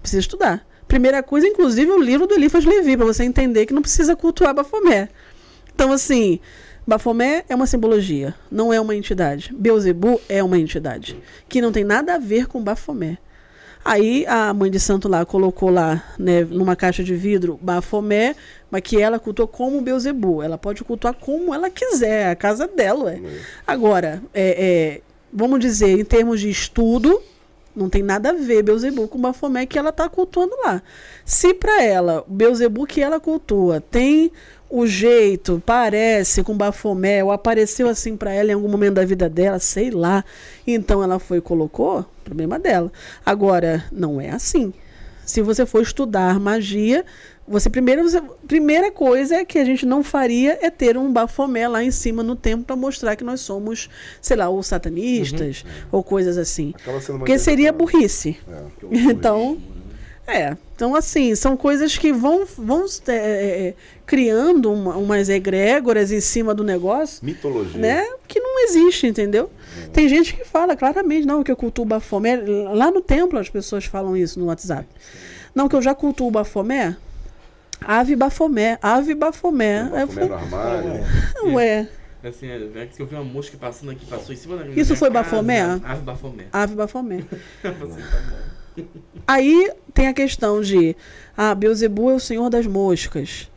Precisa 0.01 0.21
estudar. 0.21 0.65
Primeira 0.87 1.21
coisa, 1.21 1.49
inclusive, 1.49 1.91
o 1.91 2.01
livro 2.01 2.29
do 2.29 2.35
Elifas 2.35 2.65
Levi, 2.65 2.97
para 2.97 3.07
você 3.07 3.25
entender 3.25 3.67
que 3.67 3.75
não 3.75 3.83
precisa 3.83 4.15
cultuar 4.15 4.55
Bafomé. 4.55 5.09
Então, 5.75 5.91
assim, 5.91 6.39
Bafomé 6.87 7.45
é 7.49 7.55
uma 7.57 7.67
simbologia, 7.67 8.35
não 8.49 8.73
é 8.73 8.81
uma 8.81 8.95
entidade. 8.95 9.53
Beuzebu 9.53 10.21
é 10.29 10.45
uma 10.45 10.59
entidade, 10.59 11.21
que 11.49 11.61
não 11.61 11.73
tem 11.73 11.83
nada 11.83 12.15
a 12.15 12.19
ver 12.19 12.47
com 12.47 12.63
Bafomé. 12.63 13.19
Aí 13.85 14.25
a 14.27 14.55
mãe 14.55 14.71
de 14.71 14.81
santo 14.81 15.09
lá 15.09 15.27
colocou 15.27 15.69
lá, 15.69 16.03
né, 16.19 16.43
numa 16.43 16.75
caixa 16.75 17.05
de 17.05 17.15
vidro, 17.15 17.59
Bafomé, 17.61 18.35
mas 18.71 18.81
que 18.81 19.01
ela 19.01 19.19
cultuou 19.19 19.47
como 19.47 19.83
Beuzebu. 19.83 20.43
Ela 20.43 20.57
pode 20.57 20.83
cultuar 20.83 21.13
como 21.15 21.55
ela 21.55 21.69
quiser, 21.69 22.23
é 22.23 22.31
a 22.31 22.37
casa 22.37 22.67
dela, 22.67 23.05
ué. 23.05 23.21
Agora, 23.67 24.23
é, 24.33 24.57
é, 24.59 25.01
vamos 25.31 25.61
dizer, 25.61 26.01
em 26.01 26.05
termos 26.05 26.41
de 26.41 26.49
estudo, 26.49 27.21
não 27.77 27.91
tem 27.91 28.03
nada 28.03 28.31
a 28.31 28.33
ver 28.33 28.63
Beuzebu 28.63 29.07
com 29.07 29.21
Bafomé 29.21 29.67
que 29.67 29.79
ela 29.79 29.91
está 29.91 30.09
cultuando 30.09 30.55
lá. 30.65 30.81
Se 31.25 31.53
para 31.53 31.83
ela, 31.83 32.25
Beuzebu 32.27 32.87
que 32.87 33.03
ela 33.03 33.21
cultua 33.21 33.81
tem 33.81 34.33
o 34.71 34.87
jeito, 34.87 35.63
parece 35.65 36.43
com 36.43 36.57
Bafomé, 36.57 37.23
ou 37.23 37.31
apareceu 37.31 37.89
assim 37.89 38.17
para 38.17 38.33
ela 38.33 38.51
em 38.51 38.55
algum 38.55 38.69
momento 38.69 38.95
da 38.95 39.05
vida 39.05 39.29
dela, 39.29 39.59
sei 39.59 39.91
lá, 39.91 40.25
então 40.67 41.03
ela 41.03 41.19
foi 41.19 41.39
e 41.39 41.41
colocou, 41.41 42.05
problema 42.25 42.59
dela. 42.59 42.91
Agora, 43.25 43.85
não 43.93 44.21
é 44.21 44.31
assim. 44.31 44.73
Se 45.25 45.41
você 45.41 45.65
for 45.65 45.81
estudar 45.81 46.39
magia, 46.39 47.03
você 47.49 47.71
primeiro, 47.71 48.03
você- 48.03 48.21
primeira 48.47 48.91
coisa 48.91 49.43
que 49.45 49.59
a 49.59 49.65
gente 49.65 49.87
não 49.87 50.03
faria 50.03 50.59
é 50.61 50.69
ter 50.71 50.99
um 50.99 51.11
bafomé 51.11 51.67
lá 51.69 51.83
em 51.83 51.91
cima 51.91 52.23
no 52.23 52.37
templo 52.37 52.65
para 52.65 52.77
mostrar 52.77 53.17
que 53.17 53.25
nós 53.25 53.41
somos, 53.41 53.89
sei 54.21 54.37
lá, 54.37 54.49
ou 54.51 54.63
satanistas 54.63 55.65
ou 55.91 56.03
coisas 56.03 56.37
assim. 56.37 56.75
Acaba 56.77 57.01
sendo 57.01 57.13
uma 57.17 57.19
Porque 57.21 57.39
seria 57.39 57.73
burrice. 57.73 58.37
É. 58.49 58.65
Então, 59.11 59.59
é. 60.27 60.57
Então, 60.75 60.95
assim, 60.95 61.35
são 61.35 61.57
coisas 61.57 61.97
que 61.97 62.13
vão, 62.13 62.45
vão 62.59 62.85
é, 63.09 63.13
é, 63.13 63.75
criando 64.05 64.73
uma, 64.73 64.97
umas 64.97 65.29
egrégoras 65.29 66.11
em 66.11 66.21
cima 66.21 66.55
do 66.55 66.65
negócio, 66.65 67.25
Mitologia. 67.25 67.81
né? 67.81 68.05
Que 68.27 68.41
não 68.41 68.65
existe, 68.65 69.07
entendeu? 69.07 69.51
Tem 69.93 70.09
gente 70.09 70.35
que 70.35 70.45
fala 70.45 70.75
claramente, 70.77 71.27
não, 71.27 71.45
que 71.45 71.53
eu 71.53 71.57
cultuo 71.57 71.85
o 71.85 71.89
Bafomé. 71.89 72.37
Lá 72.73 72.91
no 72.91 73.01
templo 73.01 73.39
as 73.39 73.49
pessoas 73.49 73.85
falam 73.85 74.17
isso 74.17 74.41
no 74.41 74.47
WhatsApp. 74.47 74.87
Não, 75.55 75.69
que 75.69 75.77
eu 75.77 75.83
já 75.83 75.95
cultuo 75.95 76.29
o 76.29 76.31
Bafomé. 76.31 76.97
Ave 77.81 78.17
Bafomé, 78.17 78.79
Ave 78.81 79.15
Bafomé. 79.15 79.85
Bafomé 79.85 80.05
no 80.05 80.13
falei, 80.13 80.33
armário. 80.33 81.05
Não 81.37 81.61
é. 81.61 81.87
Assim, 82.25 82.49
é, 82.49 82.57
é 82.77 82.87
que 82.87 83.03
eu 83.03 83.07
vi 83.07 83.15
uma 83.15 83.23
mosca 83.23 83.57
passando 83.59 83.93
aqui, 83.93 84.07
passou 84.07 84.33
em 84.33 84.39
cima 84.39 84.57
da 84.57 84.65
minha 84.65 84.81
Isso 84.81 84.97
foi 84.97 85.11
casa. 85.11 85.25
Bafomé? 85.25 85.61
Ave 85.85 86.03
Bafomé. 86.03 86.47
Ave 86.51 86.75
Bafomé. 86.75 87.25
Aí 89.27 89.71
tem 89.93 90.09
a 90.09 90.13
questão 90.13 90.61
de, 90.61 90.97
ah, 91.37 91.55
Beuzebu 91.55 92.11
é 92.11 92.15
o 92.15 92.21
senhor 92.21 92.51
das 92.51 92.67
moscas. 92.67 93.51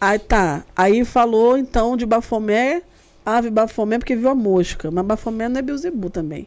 Aí 0.00 0.18
tá, 0.18 0.64
aí 0.76 1.04
falou 1.04 1.56
então 1.56 1.96
de 1.96 2.04
Bafomé, 2.04 2.82
ave 3.24 3.50
Bafomé 3.50 3.98
porque 3.98 4.14
viu 4.14 4.28
a 4.28 4.34
mosca, 4.34 4.90
mas 4.90 5.04
Bafomé 5.04 5.48
não 5.48 5.58
é 5.58 5.62
Beuzebu 5.62 6.10
também. 6.10 6.46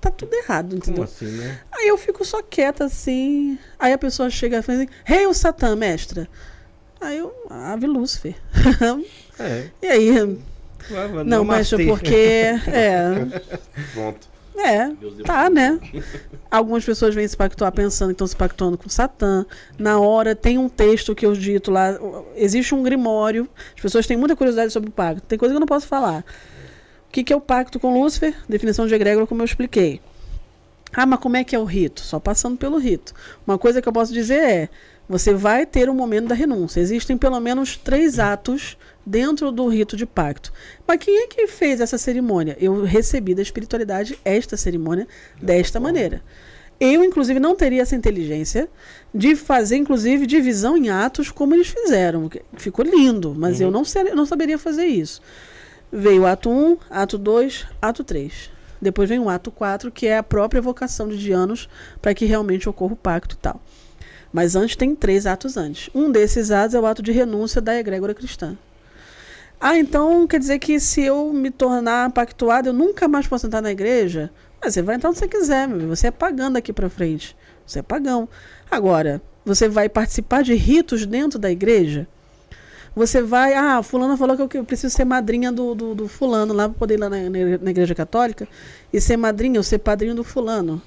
Tá 0.00 0.10
tudo 0.10 0.34
errado, 0.34 0.74
entendeu? 0.74 1.04
assim, 1.04 1.26
né? 1.26 1.60
Aí 1.70 1.88
eu 1.88 1.96
fico 1.96 2.24
só 2.24 2.42
quieta 2.42 2.84
assim, 2.84 3.58
aí 3.78 3.92
a 3.92 3.98
pessoa 3.98 4.28
chega 4.30 4.58
e 4.58 4.62
fala 4.62 4.78
assim, 4.78 4.88
rei 5.04 5.26
o 5.26 5.34
Satã, 5.34 5.76
mestra. 5.76 6.28
Aí 7.00 7.18
eu, 7.18 7.32
ave 7.48 7.86
Lúcifer. 7.86 8.34
É. 9.38 9.68
e 9.82 9.86
aí, 9.86 10.10
Não, 10.90 11.24
não, 11.24 11.44
mestra, 11.44 11.78
porque, 11.84 12.14
é, 12.66 13.26
Pronto. 13.94 14.31
É, 14.56 14.90
Tá, 15.24 15.48
né? 15.48 15.78
Algumas 16.50 16.84
pessoas 16.84 17.14
vêm 17.14 17.26
se 17.26 17.36
pactuar 17.36 17.72
pensando 17.72 18.08
que 18.08 18.14
estão 18.14 18.26
se 18.26 18.36
pactuando 18.36 18.76
com 18.76 18.88
Satã. 18.88 19.46
Na 19.78 19.98
hora, 19.98 20.34
tem 20.34 20.58
um 20.58 20.68
texto 20.68 21.14
que 21.14 21.24
eu 21.24 21.32
dito 21.34 21.70
lá. 21.70 21.98
Existe 22.36 22.74
um 22.74 22.82
grimório. 22.82 23.48
As 23.74 23.80
pessoas 23.80 24.06
têm 24.06 24.16
muita 24.16 24.36
curiosidade 24.36 24.72
sobre 24.72 24.90
o 24.90 24.92
pacto. 24.92 25.22
Tem 25.22 25.38
coisa 25.38 25.52
que 25.52 25.56
eu 25.56 25.60
não 25.60 25.66
posso 25.66 25.86
falar. 25.86 26.24
O 27.08 27.12
que, 27.12 27.24
que 27.24 27.32
é 27.32 27.36
o 27.36 27.40
pacto 27.40 27.80
com 27.80 27.98
Lúcifer? 27.98 28.34
Definição 28.48 28.86
de 28.86 28.94
egrégora, 28.94 29.26
como 29.26 29.40
eu 29.40 29.46
expliquei. 29.46 30.00
Ah, 30.92 31.06
mas 31.06 31.20
como 31.20 31.36
é 31.38 31.44
que 31.44 31.56
é 31.56 31.58
o 31.58 31.64
rito? 31.64 32.02
Só 32.02 32.20
passando 32.20 32.58
pelo 32.58 32.76
rito. 32.76 33.14
Uma 33.46 33.56
coisa 33.56 33.80
que 33.80 33.88
eu 33.88 33.92
posso 33.92 34.12
dizer 34.12 34.42
é: 34.42 34.68
você 35.08 35.32
vai 35.32 35.64
ter 35.64 35.88
um 35.88 35.94
momento 35.94 36.28
da 36.28 36.34
renúncia. 36.34 36.80
Existem 36.80 37.16
pelo 37.16 37.40
menos 37.40 37.76
três 37.76 38.18
atos 38.18 38.76
dentro 39.04 39.50
do 39.50 39.66
rito 39.68 39.96
de 39.96 40.06
pacto. 40.06 40.52
Mas 40.86 40.98
quem 40.98 41.22
é 41.24 41.26
que 41.26 41.46
fez 41.46 41.80
essa 41.80 41.98
cerimônia? 41.98 42.56
Eu 42.60 42.84
recebi 42.84 43.34
da 43.34 43.42
espiritualidade 43.42 44.18
esta 44.24 44.56
cerimônia 44.56 45.06
desta 45.40 45.78
maneira. 45.80 46.22
Eu, 46.80 47.04
inclusive, 47.04 47.38
não 47.38 47.54
teria 47.54 47.82
essa 47.82 47.94
inteligência 47.94 48.68
de 49.14 49.36
fazer, 49.36 49.76
inclusive, 49.76 50.26
divisão 50.26 50.76
em 50.76 50.90
atos 50.90 51.30
como 51.30 51.54
eles 51.54 51.68
fizeram. 51.68 52.28
Ficou 52.56 52.84
lindo, 52.84 53.34
mas 53.36 53.60
eu 53.60 53.70
não, 53.70 53.84
ser- 53.84 54.14
não 54.14 54.26
saberia 54.26 54.58
fazer 54.58 54.86
isso. 54.86 55.20
Veio 55.92 56.22
o 56.22 56.26
ato 56.26 56.50
1, 56.50 56.78
ato 56.90 57.18
2, 57.18 57.66
ato 57.80 58.02
3. 58.02 58.50
Depois 58.80 59.08
vem 59.08 59.20
o 59.20 59.28
ato 59.28 59.50
4, 59.52 59.92
que 59.92 60.08
é 60.08 60.18
a 60.18 60.22
própria 60.24 60.60
vocação 60.60 61.06
de 61.08 61.16
Dianos 61.18 61.68
para 62.00 62.14
que 62.14 62.24
realmente 62.24 62.68
ocorra 62.68 62.94
o 62.94 62.96
pacto 62.96 63.36
e 63.36 63.38
tal. 63.38 63.62
Mas 64.32 64.56
antes 64.56 64.74
tem 64.74 64.92
três 64.96 65.24
atos 65.24 65.56
antes. 65.56 65.88
Um 65.94 66.10
desses 66.10 66.50
atos 66.50 66.74
é 66.74 66.80
o 66.80 66.86
ato 66.86 67.00
de 67.02 67.12
renúncia 67.12 67.60
da 67.60 67.78
egrégora 67.78 68.14
cristã. 68.14 68.56
Ah, 69.64 69.78
então 69.78 70.26
quer 70.26 70.40
dizer 70.40 70.58
que 70.58 70.80
se 70.80 71.02
eu 71.02 71.32
me 71.32 71.48
tornar 71.48 72.10
pactuado, 72.10 72.68
eu 72.70 72.72
nunca 72.72 73.06
mais 73.06 73.28
posso 73.28 73.46
entrar 73.46 73.62
na 73.62 73.70
igreja? 73.70 74.28
Mas 74.60 74.74
você 74.74 74.82
vai 74.82 74.96
entrar 74.96 75.10
onde 75.10 75.18
você 75.20 75.28
quiser, 75.28 75.68
meu. 75.68 75.86
Você 75.88 76.08
é 76.08 76.10
pagando 76.10 76.54
daqui 76.54 76.72
para 76.72 76.88
frente. 76.90 77.36
Você 77.64 77.78
é 77.78 77.82
pagão. 77.82 78.28
Agora, 78.68 79.22
você 79.44 79.68
vai 79.68 79.88
participar 79.88 80.42
de 80.42 80.54
ritos 80.54 81.06
dentro 81.06 81.38
da 81.38 81.48
igreja? 81.50 82.08
Você 82.94 83.22
vai, 83.22 83.54
ah, 83.54 83.82
fulano 83.84 84.16
falou 84.16 84.36
que 84.36 84.42
eu- 84.42 84.48
que 84.48 84.58
eu 84.58 84.64
preciso 84.64 84.94
ser 84.94 85.04
madrinha 85.04 85.52
do, 85.52 85.74
do, 85.76 85.94
do 85.94 86.08
fulano 86.08 86.52
lá 86.52 86.68
para 86.68 86.78
poder 86.78 86.94
ir 86.94 86.98
lá 86.98 87.08
na, 87.08 87.18
na- 87.30 87.58
na 87.62 87.70
igreja 87.70 87.94
católica 87.94 88.48
e 88.92 89.00
ser 89.00 89.16
madrinha, 89.16 89.60
ou 89.60 89.64
ser 89.64 89.78
padrinho 89.78 90.14
do 90.16 90.24
fulano. 90.24 90.82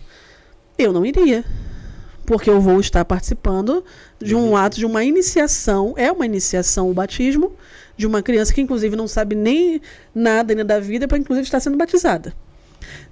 Eu 0.78 0.92
não 0.94 1.06
iria. 1.06 1.46
Porque 2.26 2.50
eu 2.50 2.60
vou 2.60 2.80
estar 2.80 3.06
participando 3.06 3.84
de 4.20 4.36
um 4.36 4.58
ato, 4.58 4.78
de 4.78 4.86
uma 4.86 5.04
iniciação. 5.04 5.94
É 5.96 6.12
uma 6.12 6.26
iniciação 6.26 6.90
o 6.90 6.94
batismo 6.94 7.54
de 7.98 8.06
uma 8.06 8.22
criança 8.22 8.54
que, 8.54 8.62
inclusive, 8.62 8.96
não 8.96 9.08
sabe 9.08 9.36
nem 9.36 9.82
nada 10.14 10.54
ainda 10.54 10.64
da 10.64 10.80
vida, 10.80 11.08
para 11.08 11.18
inclusive 11.18 11.46
estar 11.46 11.60
sendo 11.60 11.78
batizada. 11.78 12.34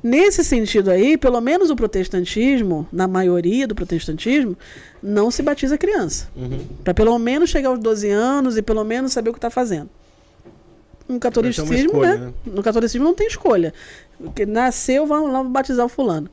Nesse 0.02 0.44
sentido 0.44 0.92
aí, 0.92 1.18
pelo 1.18 1.40
menos 1.40 1.70
o 1.70 1.76
protestantismo, 1.76 2.88
na 2.92 3.08
maioria 3.08 3.68
do 3.68 3.74
protestantismo, 3.74 4.58
não 5.02 5.32
se 5.32 5.42
batiza 5.42 5.78
criança. 5.78 6.28
Para 6.84 6.94
pelo 6.94 7.18
menos 7.18 7.50
chegar 7.50 7.70
aos 7.70 7.80
12 7.80 8.10
anos 8.10 8.58
e 8.58 8.62
pelo 8.62 8.84
menos 8.84 9.14
saber 9.14 9.30
o 9.30 9.34
que 9.34 9.38
está 9.38 9.50
fazendo. 9.50 9.90
No 11.08 11.20
catolicismo, 11.20 11.74
escolha, 11.74 12.16
né? 12.16 12.26
né? 12.28 12.34
No 12.46 12.64
catolicismo 12.64 13.06
não 13.06 13.14
tem 13.14 13.28
escolha. 13.28 13.74
Porque 14.18 14.46
nasceu, 14.46 15.06
vamos 15.06 15.32
lá 15.32 15.44
batizar 15.44 15.86
o 15.86 15.90
fulano. 15.90 16.30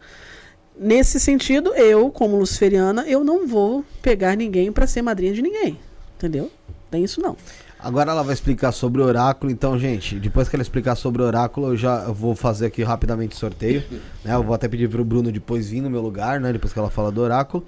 Nesse 0.79 1.20
sentido, 1.20 1.75
eu, 1.75 2.11
como 2.11 2.39
luciferiana, 2.39 3.05
eu 3.07 3.23
não 3.23 3.47
vou 3.47 3.85
pegar 4.01 4.37
ninguém 4.37 4.73
para 4.73 4.87
ser 4.87 5.03
madrinha 5.03 5.33
de 5.33 5.43
ninguém. 5.43 5.79
Entendeu? 6.17 6.51
Tem 6.91 7.05
isso 7.05 7.20
não. 7.20 7.37
Agora 7.83 8.10
ela 8.10 8.23
vai 8.23 8.34
explicar 8.34 8.73
sobre 8.73 9.00
o 9.00 9.05
oráculo, 9.05 9.50
então, 9.50 9.78
gente, 9.78 10.18
depois 10.18 10.49
que 10.49 10.57
ela 10.57 10.62
explicar 10.62 10.94
sobre 10.97 11.23
o 11.23 11.25
oráculo, 11.25 11.68
eu 11.68 11.76
já 11.76 12.05
vou 12.10 12.34
fazer 12.34 12.67
aqui 12.67 12.83
rapidamente 12.83 13.34
o 13.34 13.39
sorteio, 13.39 13.83
né? 14.25 14.34
Eu 14.34 14.42
vou 14.42 14.55
até 14.55 14.68
pedir 14.68 14.89
pro 14.89 15.05
Bruno 15.05 15.33
depois 15.33 15.70
vir 15.70 15.81
no 15.81 15.89
meu 15.89 16.02
lugar, 16.02 16.41
né? 16.41 16.52
Depois 16.52 16.73
que 16.73 16.78
ela 16.78 16.91
fala 16.91 17.10
do 17.10 17.20
oráculo. 17.20 17.65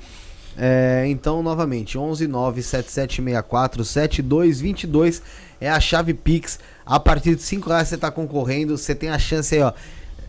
É, 0.56 1.04
então, 1.08 1.42
novamente, 1.42 1.96
11 1.96 2.26
9 2.26 2.62
7764 2.62 3.84
7222 3.84 5.22
é 5.60 5.70
a 5.70 5.80
chave 5.80 6.12
Pix. 6.12 6.58
A 6.84 7.00
partir 7.00 7.34
de 7.34 7.42
5 7.42 7.68
reais 7.68 7.88
você 7.88 7.96
tá 7.96 8.10
concorrendo, 8.10 8.76
você 8.76 8.94
tem 8.94 9.08
a 9.08 9.18
chance 9.18 9.54
aí, 9.54 9.62
ó, 9.62 9.72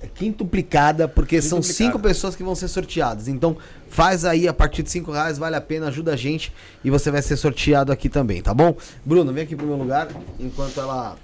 quintuplicada, 0.08 1.08
porque 1.08 1.42
são 1.42 1.62
cinco 1.62 2.00
pessoas 2.00 2.36
que 2.36 2.44
vão 2.44 2.56
ser 2.56 2.68
sorteadas. 2.68 3.28
Então, 3.28 3.58
faz 3.90 4.26
aí 4.26 4.48
a 4.48 4.54
partir 4.54 4.84
de 4.84 4.90
5 4.90 5.12
reais, 5.12 5.38
vale 5.38 5.56
a 5.56 5.62
pena, 5.62 5.88
ajuda 5.88 6.14
a 6.14 6.16
gente 6.16 6.52
e 6.84 6.90
você 6.90 7.12
vai 7.12 7.22
ser 7.22 7.38
sorteado 7.38 7.92
aqui 7.92 8.10
também, 8.10 8.42
tá 8.42 8.54
bom? 8.54 8.76
Bruno, 9.06 9.32
vem 9.32 9.44
aqui 9.44 9.56
pro 9.56 9.68
meu 9.68 9.78
lugar, 9.78 10.08
enquanto 10.40 10.80
ela 10.80 11.16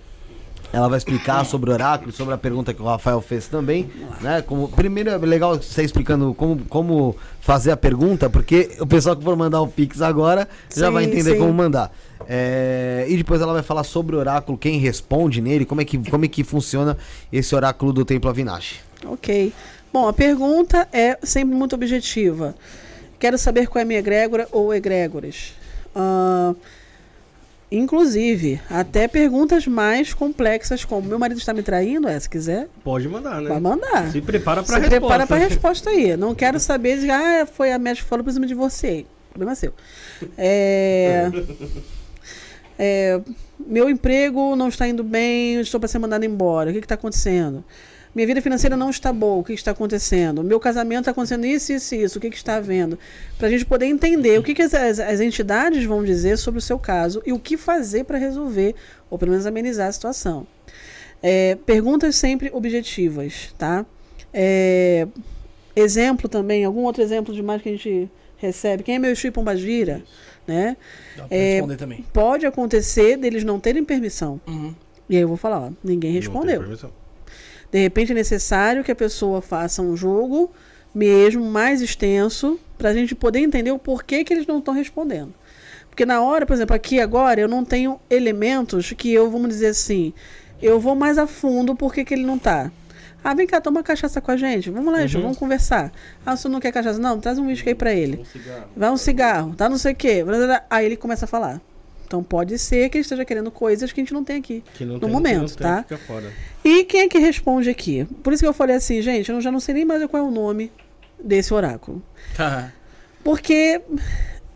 ela 0.72 0.88
vai 0.88 0.98
explicar 0.98 1.46
sobre 1.46 1.70
o 1.70 1.74
oráculo, 1.74 2.12
sobre 2.12 2.34
a 2.34 2.38
pergunta 2.38 2.74
que 2.74 2.82
o 2.82 2.86
Rafael 2.86 3.20
fez 3.22 3.48
também, 3.48 3.90
né? 4.22 4.42
Como, 4.42 4.68
primeiro 4.68 5.10
é 5.10 5.18
legal 5.18 5.56
você 5.56 5.84
explicando 5.84 6.34
como, 6.34 6.60
como 6.66 7.16
fazer 7.42 7.72
a 7.72 7.78
pergunta, 7.78 8.30
porque 8.30 8.70
o 8.80 8.86
pessoal 8.86 9.16
que 9.16 9.24
for 9.24 9.36
mandar 9.36 9.62
o 9.62 9.68
Pix 9.68 10.02
agora 10.02 10.48
já 10.70 10.88
Sim, 10.88 10.94
vai 10.94 11.04
entender 11.06 11.32
sim. 11.34 11.40
como 11.40 11.54
mandar. 11.54 11.92
É, 12.28 13.06
e 13.10 13.18
depois 13.18 13.42
ela 13.42 13.54
vai 13.54 13.64
falar 13.64 13.84
sobre 13.84 14.16
o 14.16 14.20
oráculo, 14.20 14.58
quem 14.58 14.78
responde 14.78 15.42
nele, 15.42 15.66
como 15.66 15.82
é 15.82 15.86
que, 15.86 15.98
como 16.10 16.26
é 16.26 16.28
que 16.28 16.44
funciona 16.44 16.96
esse 17.32 17.56
oráculo 17.56 17.92
do 17.92 18.06
Templo 18.06 18.30
Avinashi. 18.30 18.80
Ok. 19.06 19.52
Bom, 19.92 20.08
a 20.08 20.14
pergunta 20.14 20.88
é 20.94 21.18
sempre 21.24 21.56
muito 21.56 21.74
objetiva. 21.74 22.54
Quero 23.18 23.38
saber 23.38 23.68
qual 23.68 23.80
é 23.80 23.84
a 23.84 23.86
minha 23.86 24.00
egrégora 24.00 24.48
ou 24.52 24.74
egrégoras. 24.74 25.54
Ah, 25.96 26.54
inclusive, 27.72 28.60
até 28.70 29.08
perguntas 29.08 29.68
mais 29.68 30.14
complexas, 30.14 30.84
como 30.84 31.08
meu 31.08 31.20
marido 31.20 31.38
está 31.38 31.54
me 31.54 31.62
traindo, 31.62 32.08
é, 32.08 32.20
se 32.20 32.30
quiser, 32.30 32.68
Pode 32.84 33.08
mandar, 33.08 33.42
né? 33.42 33.50
vai 33.50 33.60
mandar. 33.60 34.12
Se 34.12 34.22
prepara 34.22 34.64
Se 34.64 34.72
resposta. 34.72 34.90
prepara 34.90 35.28
para 35.28 35.36
a 35.36 35.40
resposta 35.40 35.90
aí. 35.90 36.18
Não 36.18 36.34
quero 36.34 36.60
saber 36.60 37.00
de, 37.00 37.10
ah, 37.10 37.46
foi 37.46 37.72
a 37.72 37.80
médica 37.80 38.04
que 38.04 38.10
falou, 38.10 38.24
por 38.24 38.30
isso 38.30 38.40
eu 38.40 38.42
me 38.42 38.48
divorciei. 38.48 39.06
Problema 39.30 39.56
seu. 39.56 39.74
É, 40.38 41.30
é, 42.78 43.22
meu 43.60 43.90
emprego 43.90 44.56
não 44.56 44.70
está 44.70 44.88
indo 44.88 45.04
bem, 45.04 45.60
estou 45.60 45.80
para 45.80 45.88
ser 45.88 46.00
mandado 46.00 46.26
embora. 46.26 46.72
O 46.72 46.74
que 46.74 46.80
está 46.80 46.96
acontecendo? 46.96 47.64
Minha 48.16 48.26
vida 48.28 48.42
financeira 48.42 48.76
não 48.76 48.90
está 48.90 49.14
boa. 49.14 49.38
O 49.38 49.44
que 49.44 49.54
está 49.54 49.72
acontecendo? 49.72 50.44
Meu 50.44 50.60
casamento 50.60 51.02
está 51.02 51.12
acontecendo 51.12 51.46
isso, 51.46 51.72
isso, 51.72 51.94
isso. 51.96 52.18
O 52.18 52.22
que, 52.22 52.30
que 52.30 52.36
está 52.38 52.56
havendo? 52.56 52.98
Para 53.38 53.48
a 53.48 53.52
gente 53.52 53.66
poder 53.66 53.86
entender 53.86 54.40
o 54.40 54.44
que, 54.44 54.54
que 54.56 54.62
as, 54.64 54.74
as- 54.74 55.20
entidades 55.22 55.84
vão 55.86 56.04
dizer 56.04 56.38
sobre 56.38 56.58
o 56.58 56.62
seu 56.62 56.80
caso 56.80 57.22
e 57.26 57.32
o 57.32 57.40
que 57.40 57.56
fazer 57.56 58.06
para 58.06 58.18
resolver, 58.18 58.74
ou 59.10 59.18
pelo 59.20 59.32
menos 59.32 59.46
amenizar 59.46 59.88
a 59.88 59.92
situação. 59.92 60.48
É, 61.22 61.56
perguntas 61.66 62.16
sempre 62.16 62.50
objetivas, 62.54 63.54
tá? 63.58 63.86
É, 64.34 65.08
exemplo 65.76 66.28
também, 66.30 66.66
algum 66.66 66.82
outro 66.84 67.02
exemplo 67.04 67.34
de 67.34 67.44
mais 67.44 67.62
que 67.62 67.70
a 67.70 67.72
gente 67.74 68.10
recebe. 68.38 68.84
Quem 68.84 68.96
é 68.96 69.00
meu 69.00 69.12
Exu 69.12 69.32
Pombagira? 69.32 70.02
Né? 70.48 70.78
É. 71.30 71.58
Pode 72.12 72.46
acontecer 72.46 73.18
deles 73.18 73.44
não 73.44 73.60
terem 73.60 73.84
permissão. 73.84 74.42
Uhum. 74.48 74.74
E 75.08 75.16
aí 75.16 75.22
eu 75.22 75.28
vou 75.28 75.38
falar, 75.38 75.60
ó, 75.60 75.70
ninguém 75.84 76.14
Não 76.14 76.20
tem 76.20 76.22
respondeu. 76.22 76.62
De 77.72 77.80
repente 77.80 78.12
é 78.12 78.16
necessário 78.16 78.84
que 78.84 78.92
a 78.92 78.96
pessoa 78.96 79.42
faça 79.42 79.82
um 79.82 79.96
jogo 79.96 80.52
mesmo 80.94 81.46
mais 81.46 81.82
extenso 81.82 82.60
para 82.78 82.90
a 82.90 82.94
gente 82.94 83.14
poder 83.14 83.40
entender 83.40 83.72
o 83.72 83.80
porquê 83.80 84.24
que 84.24 84.34
eles 84.34 84.48
não 84.48 84.60
estão 84.60 84.74
respondendo. 84.74 85.34
Porque 85.90 86.06
na 86.06 86.22
hora, 86.22 86.46
por 86.46 86.54
exemplo, 86.54 86.76
aqui 86.76 87.00
agora 87.00 87.42
eu 87.42 87.48
não 87.48 87.64
tenho 87.64 88.00
elementos 88.10 88.92
que 88.94 89.12
eu, 89.12 89.30
vamos 89.30 89.50
dizer 89.50 89.68
assim, 89.68 90.14
eu 90.62 90.80
vou 90.80 90.96
mais 90.96 91.18
a 91.18 91.28
fundo 91.28 91.76
porque 91.76 92.04
que 92.04 92.14
ele 92.14 92.26
não 92.26 92.40
tá. 92.40 92.72
Ah, 93.22 93.34
vem 93.34 93.46
cá, 93.46 93.60
toma 93.60 93.84
cachaça 93.84 94.22
com 94.22 94.32
a 94.32 94.38
gente. 94.38 94.70
Vamos 94.70 94.94
lá, 94.94 95.04
Exu, 95.04 95.22
vamos 95.22 95.38
conversar. 95.38 95.92
Ah, 96.26 96.38
você 96.38 96.48
não 96.48 96.60
quer 96.60 96.72
cachaça? 96.72 97.00
Não, 97.00 97.20
traz 97.20 97.38
um 97.38 97.48
uísque 97.48 97.68
aí 97.68 97.76
pra 97.76 97.94
ele. 97.94 98.22
Um 98.22 98.26
cigarro. 98.26 98.70
Vai 98.76 98.92
um 98.92 98.98
cigarro, 98.98 99.56
tá 99.56 99.68
não 99.68 99.78
sei 99.78 99.92
o 99.92 99.96
quê. 99.96 100.24
Aí 100.70 100.86
ele 100.86 100.96
começa 100.96 101.26
a 101.26 101.28
falar. 101.28 101.62
Então 102.10 102.24
pode 102.24 102.58
ser 102.58 102.90
que 102.90 102.98
ele 102.98 103.04
esteja 103.04 103.24
querendo 103.24 103.52
coisas 103.52 103.92
que 103.92 104.02
a 104.02 104.04
gente 104.04 104.16
não 104.16 104.24
tem 104.24 104.38
aqui. 104.38 104.64
No 104.80 105.00
tem, 105.00 105.08
momento, 105.08 105.36
que 105.36 105.40
não 105.42 105.48
tem, 105.48 105.58
tá? 105.58 105.84
Fica 105.84 105.98
fora. 106.00 106.34
E 106.66 106.84
quem 106.86 107.02
é 107.02 107.08
que 107.08 107.20
responde 107.20 107.70
aqui? 107.70 108.04
Por 108.24 108.34
isso 108.34 108.42
que 108.42 108.48
eu 108.48 108.54
falei 108.54 108.78
assim, 108.78 109.00
gente, 109.00 109.30
eu 109.30 109.40
já 109.40 109.52
não 109.52 109.60
sei 109.60 109.76
nem 109.76 109.86
mais 109.86 110.04
qual 110.08 110.24
é 110.24 110.26
o 110.26 110.32
nome 110.32 110.72
desse 111.24 111.54
oráculo. 111.54 112.02
Tá. 112.36 112.74
Porque 113.24 113.80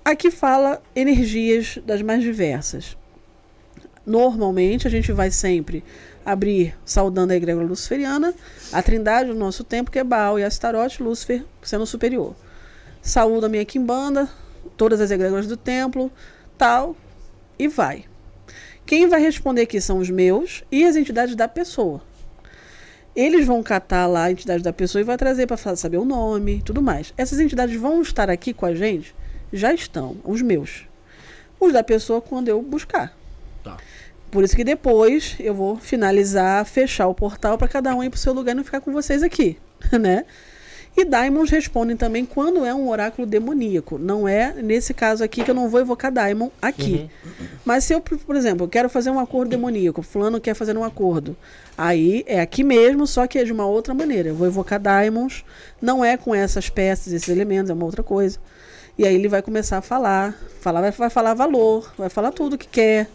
aqui 0.04 0.32
fala 0.32 0.82
energias 0.96 1.78
das 1.86 2.02
mais 2.02 2.24
diversas. 2.24 2.98
Normalmente 4.04 4.88
a 4.88 4.90
gente 4.90 5.12
vai 5.12 5.30
sempre 5.30 5.84
abrir 6.26 6.76
saudando 6.84 7.32
a 7.32 7.36
egrégora 7.36 7.68
luciferiana, 7.68 8.34
a 8.72 8.82
trindade 8.82 9.30
do 9.30 9.36
nosso 9.36 9.64
tempo, 9.64 9.92
que 9.92 10.00
é 10.00 10.04
Baal 10.04 10.40
e 10.40 10.44
Astarote, 10.44 11.04
Lúcifer 11.04 11.44
sendo 11.62 11.86
superior. 11.86 12.34
Saúdo 13.00 13.46
a 13.46 13.50
minha 13.50 13.64
quimbanda, 13.64 14.28
todas 14.76 15.00
as 15.00 15.12
egrégoras 15.12 15.46
do 15.46 15.56
templo, 15.56 16.12
tal, 16.58 16.96
e 17.58 17.68
vai. 17.68 18.06
Quem 18.86 19.08
vai 19.08 19.22
responder 19.22 19.62
aqui 19.62 19.80
são 19.80 20.00
os 20.00 20.10
meus 20.10 20.64
e 20.72 20.84
as 20.84 20.96
entidades 20.96 21.36
da 21.36 21.48
pessoa. 21.48 22.02
Eles 23.16 23.46
vão 23.46 23.62
catar 23.62 24.08
lá 24.08 24.24
a 24.24 24.32
entidade 24.32 24.64
da 24.64 24.74
pessoa 24.74 25.02
e 25.02 25.06
vai 25.06 25.18
trazer 25.18 25.46
para 25.46 25.58
saber 25.76 25.98
o 25.98 26.06
nome 26.06 26.58
e 26.58 26.62
tudo 26.62 26.82
mais. 26.82 27.14
Essas 27.16 27.40
entidades 27.40 27.80
vão 27.80 28.02
estar 28.02 28.30
aqui 28.30 28.54
com 28.54 28.66
a 28.66 28.74
gente? 28.74 29.16
Já 29.52 29.74
estão, 29.74 30.18
os 30.24 30.42
meus. 30.42 30.88
Os 31.60 31.72
da 31.72 31.84
pessoa 31.84 32.22
quando 32.22 32.50
eu 32.50 32.62
buscar. 32.62 33.16
Tá. 33.64 33.78
Por 34.32 34.44
isso 34.44 34.56
que 34.56 34.64
depois 34.64 35.36
eu 35.40 35.54
vou 35.54 35.78
finalizar, 35.78 36.66
fechar 36.66 37.08
o 37.08 37.14
portal 37.14 37.56
para 37.56 37.68
cada 37.68 37.96
um 37.96 38.04
ir 38.04 38.10
para 38.10 38.18
o 38.18 38.20
seu 38.20 38.34
lugar 38.34 38.54
e 38.54 38.56
não 38.56 38.64
ficar 38.64 38.82
com 38.82 38.92
vocês 38.92 39.22
aqui, 39.22 39.60
né? 40.02 40.26
E 40.96 41.04
Daimons 41.04 41.50
respondem 41.50 41.98
também 41.98 42.24
quando 42.24 42.64
é 42.64 42.74
um 42.74 42.88
oráculo 42.88 43.26
demoníaco. 43.26 43.98
Não 43.98 44.28
é 44.28 44.54
nesse 44.54 44.94
caso 44.94 45.24
aqui 45.24 45.44
que 45.44 45.50
eu 45.50 45.56
não 45.56 45.68
vou 45.68 45.80
evocar 45.80 46.12
Daimon 46.12 46.50
aqui. 46.62 47.10
Mas 47.66 47.84
se 47.84 47.94
eu, 47.94 48.00
por 48.00 48.36
exemplo, 48.36 48.66
eu 48.66 48.70
quero 48.70 48.88
fazer 48.88 49.10
um 49.10 49.20
acordo 49.20 49.50
demoníaco, 49.50 50.04
fulano 50.04 50.40
quer 50.40 50.54
fazer 50.54 50.78
um 50.78 50.84
acordo. 50.84 51.36
Aí 51.76 52.24
é 52.28 52.40
aqui 52.40 52.64
mesmo, 52.64 53.08
só 53.08 53.26
que 53.26 53.40
é 53.40 53.44
de 53.44 53.52
uma 53.52 53.66
outra 53.66 53.94
maneira. 53.94 54.30
Eu 54.30 54.36
vou 54.36 54.46
evocar 54.46 54.80
Daimons, 54.80 55.44
não 55.82 56.06
é 56.06 56.16
com 56.16 56.36
essas 56.36 56.70
peças, 56.70 57.12
esses 57.12 57.30
elementos, 57.30 57.72
é 57.72 57.74
uma 57.74 57.86
outra 57.86 58.04
coisa. 58.04 58.38
E 58.96 59.08
aí 59.08 59.16
ele 59.16 59.28
vai 59.28 59.42
começar 59.42 59.80
a 59.80 59.82
falar, 59.82 60.38
falar 60.62 60.82
vai, 60.82 60.92
vai 60.92 61.10
falar 61.10 61.34
valor, 61.34 61.92
vai 61.98 62.10
falar 62.10 62.32
tudo 62.32 62.58
que 62.58 62.68
quer 62.68 63.10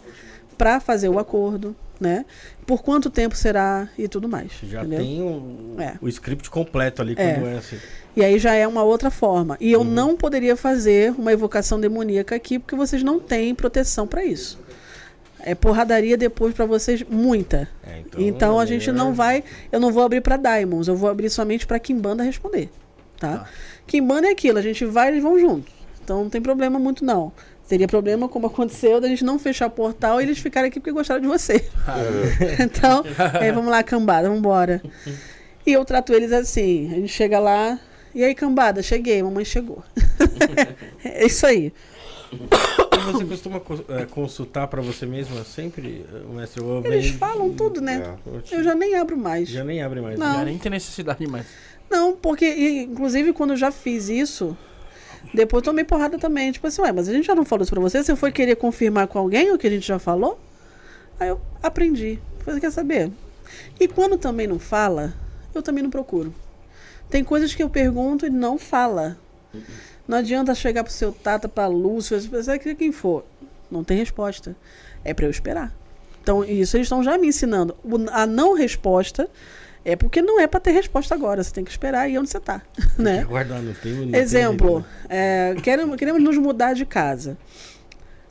para 0.59 0.79
fazer 0.81 1.07
o 1.07 1.17
acordo, 1.17 1.73
né? 1.99 2.25
Por 2.67 2.83
quanto 2.83 3.09
tempo 3.09 3.33
será 3.35 3.87
e 3.97 4.07
tudo 4.09 4.27
mais. 4.27 4.51
Já 4.63 4.81
entendeu? 4.81 4.99
tem 4.99 5.21
o, 5.23 5.75
É. 5.81 5.93
o 6.01 6.07
script 6.09 6.49
completo 6.49 7.01
ali, 7.01 7.15
É. 7.17 7.33
como 7.35 7.47
é 7.47 7.57
assim. 7.57 7.77
E 8.15 8.23
aí 8.23 8.37
já 8.37 8.53
é 8.53 8.67
uma 8.67 8.83
outra 8.83 9.09
forma. 9.09 9.55
E 9.59 9.71
eu 9.71 9.83
não 9.85 10.17
poderia 10.17 10.55
fazer 10.57 11.13
uma 11.17 11.31
evocação 11.31 11.79
demoníaca 11.79 12.35
aqui 12.35 12.59
porque 12.59 12.75
vocês 12.75 13.01
não 13.01 13.19
têm 13.21 13.55
proteção 13.55 14.05
para 14.05 14.23
isso. 14.25 14.59
É 15.39 15.55
porradaria 15.55 16.17
depois 16.17 16.53
para 16.53 16.65
vocês 16.65 17.01
muita. 17.09 17.69
É, 17.87 18.03
Então, 18.17 18.59
é 18.59 18.63
a 18.63 18.65
gente 18.65 18.91
melhor- 18.91 19.05
não 19.05 19.13
vai, 19.13 19.41
eu 19.71 19.79
não 19.79 19.89
vou 19.93 20.03
abrir 20.03 20.19
para 20.19 20.35
Diamonds, 20.35 20.89
eu 20.89 20.95
vou 20.97 21.09
abrir 21.09 21.29
somente 21.29 21.65
para 21.65 21.79
Kimbanda 21.79 22.21
responder, 22.23 22.69
tá? 23.17 23.47
Kimbanda 23.87 24.27
é 24.27 24.31
aquilo, 24.31 24.57
a 24.59 24.61
gente 24.61 24.83
vai 24.83 25.07
e 25.07 25.11
eles 25.13 25.23
vão 25.23 25.39
junto. 25.39 25.71
Então 26.03 26.23
não 26.23 26.29
tem 26.29 26.41
problema 26.41 26.77
muito 26.77 27.05
não. 27.05 27.31
Teria 27.69 27.87
problema 27.87 28.27
como 28.27 28.47
aconteceu 28.47 28.99
da 28.99 29.07
gente 29.07 29.23
não 29.23 29.37
fechar 29.37 29.69
portal 29.69 30.19
e 30.19 30.23
eles 30.23 30.39
ficarem 30.39 30.69
aqui 30.69 30.79
porque 30.79 30.91
gostaram 30.91 31.21
de 31.21 31.27
você. 31.27 31.63
então, 32.59 33.03
aí 33.39 33.51
vamos 33.51 33.69
lá, 33.69 33.83
cambada, 33.83 34.23
vamos 34.23 34.39
embora. 34.39 34.81
E 35.63 35.71
eu 35.71 35.85
trato 35.85 36.11
eles 36.11 36.31
assim, 36.31 36.91
a 36.91 36.95
gente 36.95 37.09
chega 37.09 37.37
lá, 37.37 37.79
e 38.13 38.23
aí, 38.23 38.33
cambada, 38.33 38.81
cheguei, 38.81 39.21
mamãe 39.21 39.45
chegou. 39.45 39.83
é 41.05 41.27
isso 41.27 41.45
aí. 41.45 41.71
E 42.33 43.11
você 43.11 43.25
costuma 43.25 43.61
é, 43.89 44.05
consultar 44.05 44.67
pra 44.67 44.81
você 44.81 45.05
mesma 45.05 45.43
sempre, 45.43 46.05
eh, 46.11 46.33
mestre? 46.33 46.63
Ou 46.63 46.83
Eles 46.83 47.09
vem- 47.09 47.17
falam 47.17 47.53
tudo, 47.53 47.81
né? 47.81 48.17
É. 48.51 48.55
Eu 48.55 48.63
já 48.63 48.73
nem 48.73 48.95
abro 48.95 49.15
mais. 49.15 49.47
Já 49.47 49.63
nem 49.63 49.81
abre 49.83 50.01
mais. 50.01 50.17
Não. 50.17 50.33
Já 50.33 50.43
nem 50.45 50.57
tem 50.57 50.71
necessidade 50.71 51.25
mais. 51.27 51.45
Não, 51.89 52.15
porque, 52.15 52.47
inclusive, 52.81 53.31
quando 53.31 53.51
eu 53.51 53.57
já 53.57 53.71
fiz 53.71 54.09
isso, 54.09 54.57
depois 55.33 55.63
tomei 55.63 55.83
porrada 55.83 56.17
também. 56.17 56.51
Tipo 56.51 56.67
assim, 56.67 56.81
ué, 56.81 56.91
mas 56.91 57.07
a 57.07 57.13
gente 57.13 57.25
já 57.25 57.35
não 57.35 57.45
falou 57.45 57.63
isso 57.63 57.71
pra 57.71 57.81
você? 57.81 58.03
Você 58.03 58.15
foi 58.15 58.31
querer 58.31 58.55
confirmar 58.55 59.07
com 59.07 59.19
alguém 59.19 59.51
o 59.51 59.57
que 59.57 59.67
a 59.67 59.69
gente 59.69 59.87
já 59.87 59.99
falou? 59.99 60.39
Aí 61.19 61.29
eu 61.29 61.39
aprendi. 61.61 62.19
Você 62.45 62.59
quer 62.59 62.71
saber? 62.71 63.11
E 63.79 63.87
quando 63.87 64.17
também 64.17 64.47
não 64.47 64.59
fala, 64.59 65.13
eu 65.53 65.61
também 65.61 65.83
não 65.83 65.89
procuro. 65.89 66.33
Tem 67.09 67.23
coisas 67.23 67.53
que 67.53 67.61
eu 67.61 67.69
pergunto 67.69 68.25
e 68.25 68.29
não 68.29 68.57
fala. 68.57 69.17
Não 70.07 70.17
adianta 70.17 70.55
chegar 70.55 70.83
pro 70.83 70.93
seu 70.93 71.11
Tata, 71.11 71.47
pra 71.47 71.67
Lúcia, 71.67 72.19
seja 72.19 72.57
quem 72.57 72.91
for. 72.91 73.25
Não 73.69 73.83
tem 73.83 73.97
resposta. 73.97 74.55
É 75.03 75.13
pra 75.13 75.25
eu 75.25 75.29
esperar. 75.29 75.73
Então, 76.21 76.43
isso 76.43 76.77
eles 76.77 76.85
estão 76.85 77.03
já 77.03 77.17
me 77.17 77.27
ensinando. 77.27 77.75
A 78.11 78.25
não 78.25 78.53
resposta 78.53 79.29
é 79.83 79.95
porque 79.95 80.21
não 80.21 80.39
é 80.39 80.47
pra 80.47 80.59
ter 80.59 80.71
resposta 80.71 81.15
agora. 81.15 81.43
Você 81.43 81.53
tem 81.53 81.63
que 81.63 81.71
esperar 81.71 82.01
aí 82.01 82.17
onde 82.17 82.29
você 82.29 82.39
tá. 82.39 82.61
né? 82.97 83.23
Guardar 83.23 83.61
no 83.61 83.73
tempo. 83.73 84.01
não 84.01 84.11
tem 84.11 84.21
Exemplo, 84.21 84.79
né? 84.79 84.85
é, 85.09 85.55
queremos, 85.61 85.95
queremos 85.95 86.21
nos 86.21 86.37
mudar 86.37 86.73
de 86.73 86.85
casa. 86.85 87.37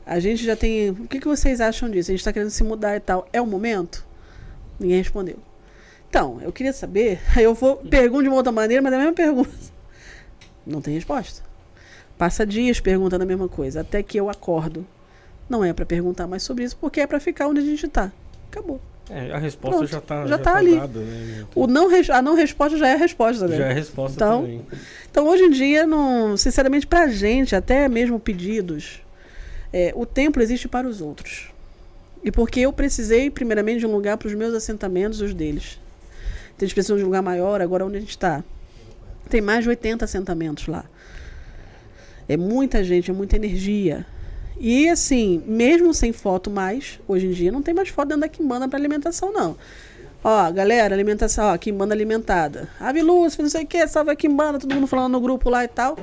A 0.05 0.19
gente 0.19 0.43
já 0.43 0.55
tem. 0.55 0.89
O 0.91 1.07
que, 1.07 1.19
que 1.19 1.27
vocês 1.27 1.61
acham 1.61 1.89
disso? 1.89 2.11
A 2.11 2.13
gente 2.13 2.21
está 2.21 2.33
querendo 2.33 2.49
se 2.49 2.63
mudar 2.63 2.95
e 2.95 2.99
tal. 2.99 3.27
É 3.31 3.41
o 3.41 3.45
momento? 3.45 4.05
Ninguém 4.79 4.97
respondeu. 4.97 5.37
Então, 6.09 6.39
eu 6.41 6.51
queria 6.51 6.73
saber. 6.73 7.19
Aí 7.35 7.43
eu 7.45 7.53
vou 7.53 7.77
pergunto 7.77 8.23
de 8.23 8.29
uma 8.29 8.37
outra 8.37 8.51
maneira, 8.51 8.81
mas 8.81 8.91
é 8.91 8.95
a 8.95 8.99
mesma 8.99 9.13
pergunta. 9.13 9.51
Não 10.65 10.81
tem 10.81 10.93
resposta. 10.95 11.43
Passa 12.17 12.45
dias 12.45 12.79
perguntando 12.79 13.23
a 13.23 13.27
mesma 13.27 13.47
coisa, 13.47 13.81
até 13.81 14.03
que 14.03 14.19
eu 14.19 14.29
acordo. 14.29 14.85
Não 15.47 15.63
é 15.63 15.73
para 15.73 15.85
perguntar 15.85 16.27
mais 16.27 16.43
sobre 16.43 16.63
isso, 16.63 16.77
porque 16.77 17.01
é 17.01 17.07
para 17.07 17.19
ficar 17.19 17.47
onde 17.47 17.61
a 17.61 17.63
gente 17.63 17.85
está. 17.85 18.11
Acabou. 18.51 18.79
É, 19.09 19.31
a 19.31 19.37
resposta 19.39 19.77
Pronto, 19.77 19.91
já 19.91 20.01
tá, 20.01 20.27
já 20.27 20.37
tá 20.37 20.55
ali. 20.55 20.75
dada, 20.75 20.99
né? 20.99 21.45
O 21.55 21.65
não, 21.65 21.87
a 22.13 22.21
não 22.21 22.35
resposta 22.35 22.77
já 22.77 22.87
é 22.89 22.93
a 22.93 22.97
resposta, 22.97 23.47
né? 23.47 23.57
Já 23.57 23.65
é 23.65 23.71
a 23.71 23.73
resposta 23.73 24.15
Então, 24.15 24.41
também. 24.41 24.61
Então, 25.09 25.27
hoje 25.27 25.43
em 25.43 25.49
dia, 25.49 25.87
não, 25.87 26.37
sinceramente, 26.37 26.85
pra 26.85 27.07
gente, 27.07 27.55
até 27.55 27.89
mesmo 27.89 28.19
pedidos, 28.19 29.01
é, 29.73 29.91
o 29.95 30.05
templo 30.05 30.43
existe 30.43 30.67
para 30.67 30.87
os 30.87 31.01
outros. 31.01 31.49
E 32.23 32.31
porque 32.31 32.59
eu 32.59 32.71
precisei, 32.71 33.31
primeiramente, 33.31 33.79
de 33.79 33.87
um 33.87 33.91
lugar 33.91 34.17
para 34.17 34.27
os 34.27 34.33
meus 34.35 34.53
assentamentos 34.53 35.21
e 35.21 35.23
os 35.23 35.33
deles. 35.33 35.79
Então, 36.55 36.65
eles 36.65 36.73
precisam 36.73 36.97
de 36.97 37.03
um 37.03 37.07
lugar 37.07 37.23
maior, 37.23 37.61
agora 37.61 37.85
onde 37.85 37.97
a 37.97 37.99
gente 37.99 38.09
está. 38.11 38.43
Tem 39.29 39.41
mais 39.41 39.63
de 39.63 39.69
80 39.69 40.05
assentamentos 40.05 40.67
lá. 40.67 40.85
É 42.27 42.37
muita 42.37 42.83
gente, 42.83 43.09
é 43.09 43.13
muita 43.13 43.35
energia. 43.37 44.05
E 44.59 44.89
assim, 44.89 45.41
mesmo 45.47 45.93
sem 45.93 46.11
foto 46.11 46.49
mais, 46.51 46.99
hoje 47.07 47.27
em 47.27 47.31
dia 47.31 47.51
não 47.51 47.61
tem 47.61 47.73
mais 47.73 47.89
foto 47.89 48.09
dentro 48.09 48.21
da 48.21 48.27
Quimbanda 48.27 48.67
para 48.67 48.77
alimentação, 48.77 49.31
não. 49.31 49.55
Ó, 50.21 50.51
galera, 50.51 50.93
alimentação, 50.93 51.45
ó, 51.53 51.57
Quimbanda 51.57 51.93
alimentada. 51.93 52.67
Ave 52.79 53.01
Lúcia, 53.01 53.41
não 53.41 53.49
sei 53.49 53.63
o 53.63 53.67
que, 53.67 53.87
salve 53.87 54.11
a 54.11 54.15
Quimbanda, 54.15 54.59
todo 54.59 54.75
mundo 54.75 54.85
falando 54.87 55.13
no 55.13 55.21
grupo 55.21 55.49
lá 55.49 55.63
e 55.63 55.67
tal. 55.69 55.97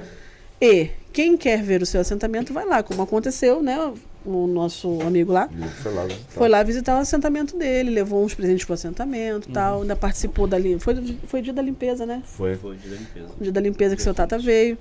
E 0.59 0.89
quem 1.13 1.37
quer 1.37 1.63
ver 1.63 1.83
o 1.83 1.87
seu 1.87 2.01
assentamento, 2.01 2.51
vai 2.55 2.65
lá, 2.65 2.83
como 2.83 3.03
aconteceu, 3.03 3.63
né? 3.63 3.93
O 4.25 4.47
nosso 4.49 4.99
amigo 5.03 5.33
lá 5.33 5.49
Foi 5.83 5.93
lá, 5.93 6.05
né? 6.05 6.15
foi 6.31 6.49
lá 6.49 6.63
visitar 6.65 6.97
o 6.97 7.01
assentamento 7.01 7.57
dele, 7.57 7.91
levou 7.91 8.25
uns 8.25 8.35
presentes 8.35 8.65
pro 8.65 8.75
assentamento 8.75 9.49
e 9.49 9.53
tal, 9.53 9.83
ainda 9.83 9.95
participou 9.95 10.49
da 10.49 10.59
lim- 10.59 10.81
foi 10.81 10.97
foi 11.29 11.41
dia 11.43 11.53
da 11.53 11.63
limpeza, 11.63 12.05
né? 12.05 12.23
Foi. 12.25 12.57
Foi 12.57 12.75
de 12.77 12.89
limpeza. 12.89 13.27
O 13.39 13.43
dia 13.45 13.53
da 13.53 13.61
limpeza 13.61 13.95
que 13.95 14.03
seu 14.03 14.13
Tata 14.15 14.37
veio. 14.37 14.77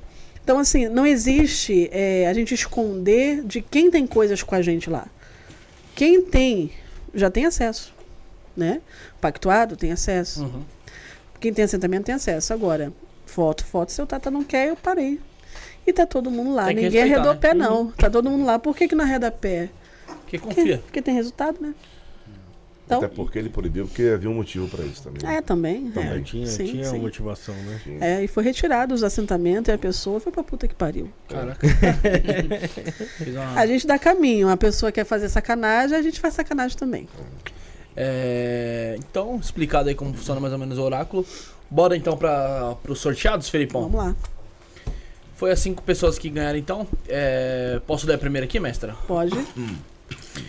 Então, 0.45 0.59
assim, 0.59 0.88
não 0.88 1.07
existe 1.07 1.90
é, 1.91 2.27
a 2.27 2.33
gente 2.33 2.53
esconder 2.53 3.41
de 3.43 3.64
quem 3.64 3.90
tem 3.90 4.06
coisas 4.06 4.43
com 4.43 4.53
a 4.53 4.61
gente 4.61 4.91
lá. 4.91 5.07
Quem 5.95 6.22
tem, 6.22 6.69
já 7.15 7.32
tem 7.32 7.48
acesso, 7.48 7.91
né? 8.56 8.80
Pactuado 9.19 9.75
tem 9.75 9.91
acesso. 9.91 10.43
Uhum. 10.43 10.61
Quem 11.40 11.51
tem 11.51 11.65
assentamento 11.65 12.06
tem 12.06 12.14
acesso. 12.14 12.53
Agora, 12.53 12.93
foto, 13.25 13.65
foto, 13.65 13.91
seu 13.91 14.06
Tata 14.06 14.30
não 14.30 14.43
quer, 14.43 14.69
eu 14.69 14.75
parei. 14.75 15.19
E 15.88 15.91
tá 15.91 16.06
todo 16.06 16.30
mundo 16.30 16.53
lá. 16.53 16.67
Ninguém 16.67 16.83
respeitar, 16.83 17.15
arredou 17.15 17.33
né? 17.33 17.40
pé, 17.40 17.53
não. 17.56 17.88
Tá 17.93 18.07
todo 18.07 18.30
mundo 18.30 18.45
lá. 18.45 18.59
Por 18.59 18.77
que, 18.77 18.88
que 18.88 18.93
não 18.93 19.03
arreda 19.03 19.32
pé? 19.32 19.69
Que 20.27 20.38
Porque, 20.38 20.61
confia. 20.61 20.77
porque 20.77 21.01
tem 21.01 21.15
resultado, 21.15 21.57
né? 21.59 21.74
Então, 22.85 22.99
Até 22.99 23.07
porque 23.07 23.39
ele 23.39 23.49
proibiu, 23.49 23.88
porque 23.88 24.03
havia 24.03 24.30
um 24.30 24.35
motivo 24.35 24.67
pra 24.67 24.85
isso 24.85 25.01
também. 25.01 25.35
é, 25.35 25.41
também. 25.41 25.91
É, 25.95 26.17
é. 26.17 26.22
tinha 26.22 26.45
Sim, 26.45 26.65
tinha 26.65 26.85
sim. 26.85 26.99
motivação, 26.99 27.55
né? 27.55 27.81
É, 27.99 28.23
e 28.23 28.27
foi 28.27 28.43
retirado 28.43 28.93
os 28.93 29.01
assentamentos 29.01 29.69
e 29.69 29.72
a 29.72 29.77
pessoa 29.77 30.19
foi 30.19 30.31
pra 30.31 30.43
puta 30.43 30.67
que 30.67 30.75
pariu. 30.75 31.09
Caraca. 31.27 31.65
A 33.55 33.65
gente 33.65 33.88
dá 33.88 33.97
caminho. 33.97 34.49
A 34.49 34.57
pessoa 34.57 34.91
quer 34.91 35.03
fazer 35.03 35.30
sacanagem, 35.30 35.97
a 35.97 36.01
gente 36.01 36.19
faz 36.19 36.35
sacanagem 36.35 36.77
também. 36.77 37.09
É, 37.95 38.95
então, 38.99 39.38
explicado 39.38 39.89
aí 39.89 39.95
como 39.95 40.14
funciona 40.14 40.39
mais 40.39 40.53
ou 40.53 40.59
menos 40.59 40.77
o 40.77 40.83
oráculo. 40.83 41.25
Bora 41.69 41.97
então 41.97 42.15
para 42.15 42.77
os 42.88 42.99
sorteados, 42.99 43.49
Felipão? 43.49 43.81
Vamos 43.83 43.97
lá. 43.97 44.15
Foi 45.35 45.51
as 45.51 45.59
cinco 45.59 45.81
pessoas 45.81 46.19
que 46.19 46.30
ganharam 46.30 46.57
então. 46.57 46.88
É, 47.07 47.81
posso 47.88 48.05
ler 48.05 48.14
a 48.14 48.17
primeira 48.17 48.45
aqui, 48.45 48.59
mestra? 48.59 48.95
Pode. 49.07 49.35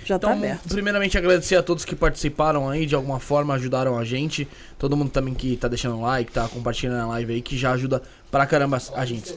Já 0.05 0.19
tá 0.19 0.29
Então, 0.29 0.39
aberto. 0.39 0.69
primeiramente 0.69 1.19
agradecer 1.19 1.57
a 1.57 1.63
todos 1.63 1.85
que 1.85 1.97
participaram 1.97 2.69
aí, 2.69 2.87
de 2.87 2.95
alguma 2.95 3.19
forma 3.19 3.55
ajudaram 3.55 3.99
a 3.99 4.05
gente. 4.05 4.47
Todo 4.79 4.97
mundo 4.97 5.11
também 5.11 5.35
que 5.35 5.57
tá 5.57 5.67
deixando 5.69 6.01
like, 6.01 6.31
tá 6.31 6.49
compartilhando 6.49 7.01
a 7.03 7.07
live 7.07 7.33
aí, 7.35 7.43
que 7.43 7.57
já 7.57 7.73
ajuda 7.73 8.03
pra 8.31 8.47
caramba 8.47 8.79
a 8.95 9.05
gente. 9.05 9.35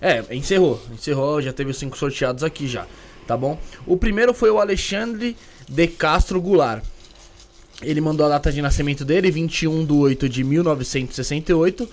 É, 0.00 0.24
encerrou. 0.34 0.80
Encerrou, 0.92 1.42
já 1.42 1.52
teve 1.52 1.70
os 1.70 1.76
cinco 1.78 1.96
sorteados 1.98 2.42
aqui 2.42 2.66
já, 2.66 2.86
tá 3.26 3.36
bom? 3.36 3.58
O 3.86 3.96
primeiro 3.96 4.32
foi 4.32 4.50
o 4.50 4.58
Alexandre 4.58 5.36
de 5.68 5.86
Castro 5.88 6.40
Goulart. 6.40 6.82
Ele 7.82 8.00
mandou 8.00 8.26
a 8.26 8.30
data 8.30 8.50
de 8.50 8.60
nascimento 8.62 9.04
dele, 9.04 9.30
21 9.30 9.84
de 9.84 9.92
8 9.92 10.28
de 10.28 10.42
1968. 10.42 11.88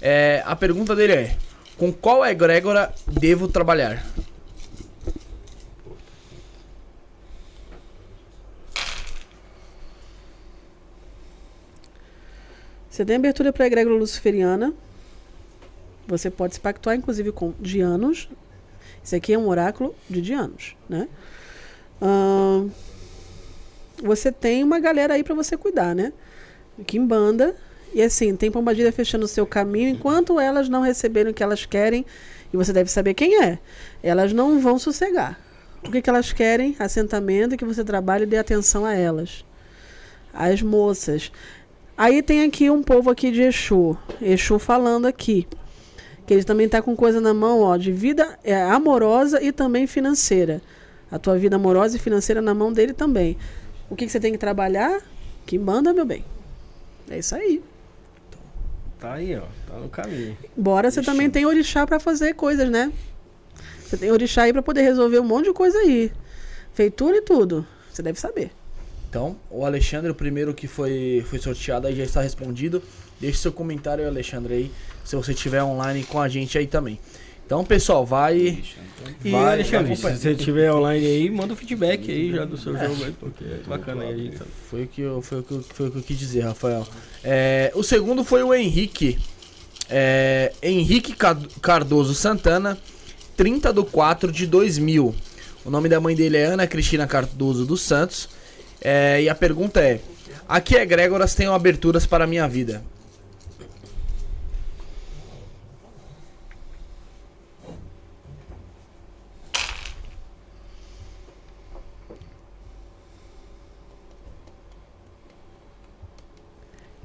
É, 0.00 0.42
a 0.44 0.54
pergunta 0.56 0.94
dele 0.96 1.12
é: 1.12 1.36
Com 1.78 1.92
qual 1.92 2.24
egrégora 2.26 2.92
devo 3.06 3.48
trabalhar? 3.48 4.04
Você 12.92 13.06
tem 13.06 13.16
abertura 13.16 13.54
para 13.54 13.64
a 13.64 13.66
egrégora 13.66 13.96
luciferiana. 13.96 14.74
Você 16.06 16.28
pode 16.30 16.52
se 16.52 16.60
pactuar, 16.60 16.94
inclusive, 16.94 17.32
com 17.32 17.54
Dianos. 17.58 18.28
Esse 19.02 19.16
aqui 19.16 19.32
é 19.32 19.38
um 19.38 19.48
oráculo 19.48 19.94
de 20.10 20.20
Dianos, 20.20 20.76
né? 20.86 21.08
Ahn, 22.02 22.68
você 24.02 24.30
tem 24.30 24.62
uma 24.62 24.78
galera 24.78 25.14
aí 25.14 25.24
para 25.24 25.34
você 25.34 25.56
cuidar, 25.56 25.94
né? 25.94 26.12
Kimbanda. 26.86 27.56
E 27.94 28.02
assim, 28.02 28.36
tem 28.36 28.50
pombagira 28.50 28.92
fechando 28.92 29.24
o 29.24 29.28
seu 29.28 29.46
caminho 29.46 29.88
enquanto 29.88 30.38
elas 30.38 30.68
não 30.68 30.82
receberem 30.82 31.32
o 31.32 31.34
que 31.34 31.42
elas 31.42 31.64
querem. 31.64 32.04
E 32.52 32.56
você 32.58 32.74
deve 32.74 32.90
saber 32.90 33.14
quem 33.14 33.42
é. 33.42 33.58
Elas 34.02 34.34
não 34.34 34.60
vão 34.60 34.78
sossegar. 34.78 35.40
O 35.82 35.90
que, 35.90 36.02
que 36.02 36.10
elas 36.10 36.30
querem? 36.30 36.76
Assentamento 36.78 37.54
e 37.54 37.56
que 37.56 37.64
você 37.64 37.82
trabalhe 37.82 38.24
e 38.24 38.26
dê 38.26 38.36
atenção 38.36 38.84
a 38.84 38.92
elas. 38.92 39.46
As 40.34 40.60
moças. 40.60 41.32
Aí 41.96 42.22
tem 42.22 42.44
aqui 42.44 42.70
um 42.70 42.82
povo 42.82 43.10
aqui 43.10 43.30
de 43.30 43.42
Exu. 43.42 43.96
Exu 44.20 44.58
falando 44.58 45.06
aqui. 45.06 45.46
Que 46.26 46.34
ele 46.34 46.44
também 46.44 46.68
tá 46.68 46.80
com 46.80 46.96
coisa 46.96 47.20
na 47.20 47.34
mão, 47.34 47.60
ó, 47.60 47.76
de 47.76 47.92
vida 47.92 48.38
é, 48.42 48.60
amorosa 48.62 49.42
e 49.42 49.52
também 49.52 49.86
financeira. 49.86 50.62
A 51.10 51.18
tua 51.18 51.36
vida 51.36 51.56
amorosa 51.56 51.96
e 51.96 52.00
financeira 52.00 52.40
na 52.40 52.54
mão 52.54 52.72
dele 52.72 52.92
também. 52.92 53.36
O 53.90 53.96
que, 53.96 54.06
que 54.06 54.12
você 54.12 54.18
tem 54.18 54.32
que 54.32 54.38
trabalhar? 54.38 55.00
Que 55.44 55.58
manda, 55.58 55.92
meu 55.92 56.06
bem. 56.06 56.24
É 57.10 57.18
isso 57.18 57.34
aí. 57.34 57.62
Tá 58.98 59.14
aí, 59.14 59.36
ó. 59.36 59.42
Tá 59.68 59.78
no 59.78 59.88
caminho. 59.88 60.36
Embora 60.56 60.90
você 60.90 61.02
também 61.02 61.28
tem 61.28 61.44
orixá 61.44 61.86
pra 61.86 62.00
fazer 62.00 62.34
coisas, 62.34 62.70
né? 62.70 62.92
Você 63.84 63.96
tem 63.96 64.10
orixá 64.10 64.44
aí 64.44 64.52
pra 64.52 64.62
poder 64.62 64.82
resolver 64.82 65.18
um 65.18 65.24
monte 65.24 65.46
de 65.46 65.52
coisa 65.52 65.76
aí. 65.78 66.10
Feitura 66.72 67.16
e 67.18 67.20
tudo. 67.20 67.66
Você 67.92 68.00
deve 68.00 68.18
saber. 68.18 68.50
Então, 69.12 69.36
o 69.50 69.66
Alexandre, 69.66 70.10
o 70.10 70.14
primeiro 70.14 70.54
que 70.54 70.66
foi, 70.66 71.22
foi 71.28 71.38
sorteado 71.38 71.86
aí 71.86 71.94
já 71.94 72.02
está 72.02 72.22
respondido. 72.22 72.82
Deixe 73.20 73.36
seu 73.36 73.52
comentário, 73.52 74.06
Alexandre, 74.06 74.54
aí, 74.54 74.70
se 75.04 75.14
você 75.14 75.32
estiver 75.32 75.62
online 75.62 76.02
com 76.04 76.18
a 76.18 76.30
gente 76.30 76.56
aí 76.56 76.66
também. 76.66 76.98
Então, 77.44 77.62
pessoal, 77.62 78.06
vai. 78.06 78.64
E 79.22 79.30
vai 79.30 79.52
Alexandre, 79.52 79.94
se 79.96 80.02
você 80.02 80.30
estiver 80.30 80.72
online 80.72 81.04
aí, 81.04 81.28
manda 81.28 81.52
o 81.52 81.56
feedback 81.56 82.10
aí 82.10 82.32
já 82.32 82.46
do 82.46 82.56
seu 82.56 82.72
jogo 82.72 83.04
aí, 83.04 83.12
porque 83.12 83.44
é 83.44 83.58
bacana 83.66 84.04
aí 84.04 84.32
sabe. 84.34 84.50
Foi 84.70 84.84
o 84.84 84.88
que 84.88 85.02
eu, 85.02 85.20
foi 85.20 85.40
o 85.40 85.42
que 85.42 85.52
eu, 85.52 85.62
foi 85.62 85.88
o 85.88 85.90
que 85.90 85.98
eu 85.98 86.02
quis 86.02 86.18
dizer, 86.18 86.40
Rafael. 86.40 86.88
É, 87.22 87.70
o 87.74 87.82
segundo 87.82 88.24
foi 88.24 88.42
o 88.42 88.54
Henrique. 88.54 89.18
É, 89.90 90.54
Henrique 90.62 91.14
Cardoso 91.60 92.14
Santana, 92.14 92.78
30 93.36 93.74
de 93.74 93.82
4 93.84 94.32
de 94.32 94.46
2000. 94.46 95.14
O 95.66 95.70
nome 95.70 95.90
da 95.90 96.00
mãe 96.00 96.16
dele 96.16 96.38
é 96.38 96.46
Ana 96.46 96.66
Cristina 96.66 97.06
Cardoso 97.06 97.66
dos 97.66 97.82
Santos. 97.82 98.40
É, 98.84 99.22
e 99.22 99.28
a 99.28 99.34
pergunta 99.34 99.80
é: 99.80 100.00
A 100.48 100.60
que 100.60 100.74
egrégoras 100.74 101.34
tenham 101.34 101.54
aberturas 101.54 102.04
para 102.04 102.24
a 102.24 102.26
minha 102.26 102.48
vida? 102.48 102.82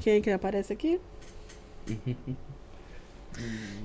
Quem 0.01 0.15
é 0.15 0.22
que 0.22 0.30
aparece 0.31 0.72
aqui? 0.72 0.99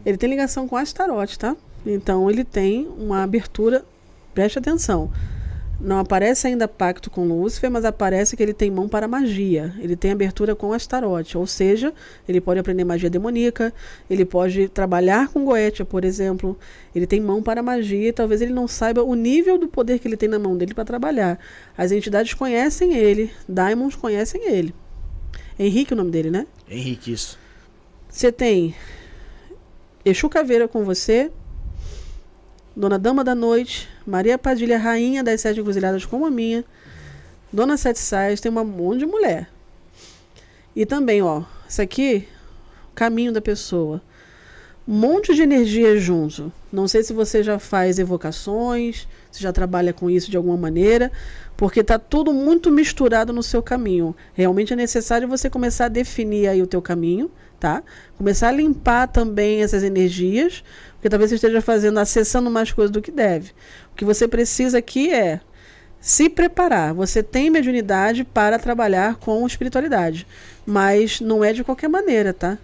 ele 0.07 0.17
tem 0.17 0.31
ligação 0.31 0.69
com 0.69 0.77
Astarote, 0.77 1.39
tá? 1.39 1.57
Então 1.85 2.31
ele 2.31 2.45
tem 2.45 2.87
uma 2.97 3.23
abertura. 3.25 3.85
Preste 4.33 4.59
atenção. 4.59 5.11
Não 5.81 5.99
aparece 5.99 6.47
ainda 6.47 6.69
pacto 6.69 7.11
com 7.11 7.27
Lúcifer, 7.27 7.71
mas 7.71 7.85
aparece 7.85 8.37
que 8.37 8.43
ele 8.43 8.55
tem 8.55 8.71
mão 8.71 8.89
para 8.89 9.09
magia. 9.09 9.75
Ele 9.81 9.97
tem 9.97 10.13
abertura 10.13 10.55
com 10.55 10.73
Astarote, 10.73 11.37
ou 11.37 11.47
seja, 11.47 11.93
ele 12.29 12.41
pode 12.41 12.61
aprender 12.61 12.85
magia 12.85 13.11
demoníaca, 13.11 13.75
ele 14.09 14.25
pode 14.25 14.69
trabalhar 14.69 15.29
com 15.29 15.45
Goetia, 15.45 15.85
por 15.85 16.05
exemplo. 16.05 16.57
Ele 16.95 17.07
tem 17.07 17.21
mão 17.21 17.43
para 17.43 17.63
magia 17.63 18.09
e 18.09 18.13
talvez 18.13 18.41
ele 18.41 18.53
não 18.53 18.69
saiba 18.69 19.03
o 19.03 19.15
nível 19.15 19.59
do 19.59 19.67
poder 19.67 19.99
que 19.99 20.07
ele 20.07 20.17
tem 20.17 20.29
na 20.29 20.39
mão 20.39 20.57
dele 20.57 20.73
para 20.73 20.85
trabalhar. 20.85 21.39
As 21.77 21.91
entidades 21.91 22.33
conhecem 22.33 22.95
ele, 22.97 23.31
Daimons 23.49 23.97
conhecem 23.97 24.49
ele. 24.49 24.73
Henrique 25.59 25.93
é 25.93 25.95
o 25.95 25.97
nome 25.97 26.11
dele, 26.11 26.31
né? 26.31 26.47
Henrique, 26.69 27.13
isso. 27.13 27.39
Você 28.09 28.31
tem 28.31 28.75
Exu 30.05 30.29
Caveira 30.29 30.69
com 30.69 30.85
você, 30.85 31.31
Dona 32.77 32.99
Dama 32.99 33.23
da 33.25 33.35
Noite, 33.35 33.89
Maria 34.07 34.39
Padilha, 34.39 34.79
Rainha 34.79 35.23
das 35.23 35.41
Sete 35.41 35.61
Encruzilhadas 35.61 36.05
como 36.05 36.27
a 36.27 36.31
minha, 36.31 36.65
Dona 37.53 37.77
Sete 37.77 37.99
Sais, 37.99 38.41
tem 38.41 38.51
um 38.51 38.65
monte 38.65 39.01
de 39.01 39.07
mulher. 39.07 39.49
E 40.75 40.87
também, 40.87 41.21
ó, 41.23 41.43
isso 41.69 41.83
aqui, 41.83 42.27
caminho 42.95 43.33
da 43.33 43.41
pessoa. 43.41 44.01
Um 44.89 44.95
monte 44.95 45.35
de 45.35 45.43
energia 45.43 45.97
junto. 45.97 46.53
Não 46.73 46.89
sei 46.89 47.03
se 47.03 47.13
você 47.13 47.43
já 47.43 47.59
faz 47.59 47.99
evocações, 47.99 49.07
se 49.31 49.43
já 49.43 49.53
trabalha 49.53 49.93
com 49.93 50.11
isso 50.11 50.31
de 50.31 50.37
alguma 50.37 50.57
maneira, 50.57 51.13
porque 51.57 51.85
tá 51.85 51.99
tudo 51.99 52.33
muito 52.33 52.71
misturado 52.71 53.33
no 53.33 53.43
seu 53.43 53.63
caminho. 53.63 54.17
Realmente 54.35 54.73
é 54.73 54.77
necessário 54.77 55.29
você 55.29 55.49
começar 55.49 55.85
a 55.85 55.89
definir 55.89 56.49
aí 56.49 56.63
o 56.63 56.67
teu 56.67 56.83
caminho, 56.83 57.31
tá? 57.63 57.81
Começar 58.19 58.49
a 58.49 58.53
limpar 58.53 59.07
também 59.07 59.63
essas 59.63 59.85
energias, 59.85 60.65
porque 60.95 61.09
talvez 61.09 61.31
você 61.31 61.37
esteja 61.37 61.61
fazendo, 61.61 62.01
acessando 62.01 62.51
mais 62.51 62.73
coisas 62.73 62.91
do 62.91 63.01
que 63.01 63.13
deve. 63.13 63.53
O 63.93 63.95
que 63.95 64.05
você 64.05 64.27
precisa 64.27 64.79
aqui 64.79 65.15
é 65.15 65.39
se 66.01 66.29
preparar. 66.29 66.93
Você 66.93 67.23
tem 67.23 67.51
mediunidade 67.51 68.25
para 68.25 68.59
trabalhar 68.59 69.15
com 69.15 69.47
espiritualidade, 69.47 70.27
mas 70.67 71.21
não 71.21 71.45
é 71.45 71.53
de 71.53 71.63
qualquer 71.63 71.89
maneira, 71.89 72.33
tá? 72.33 72.59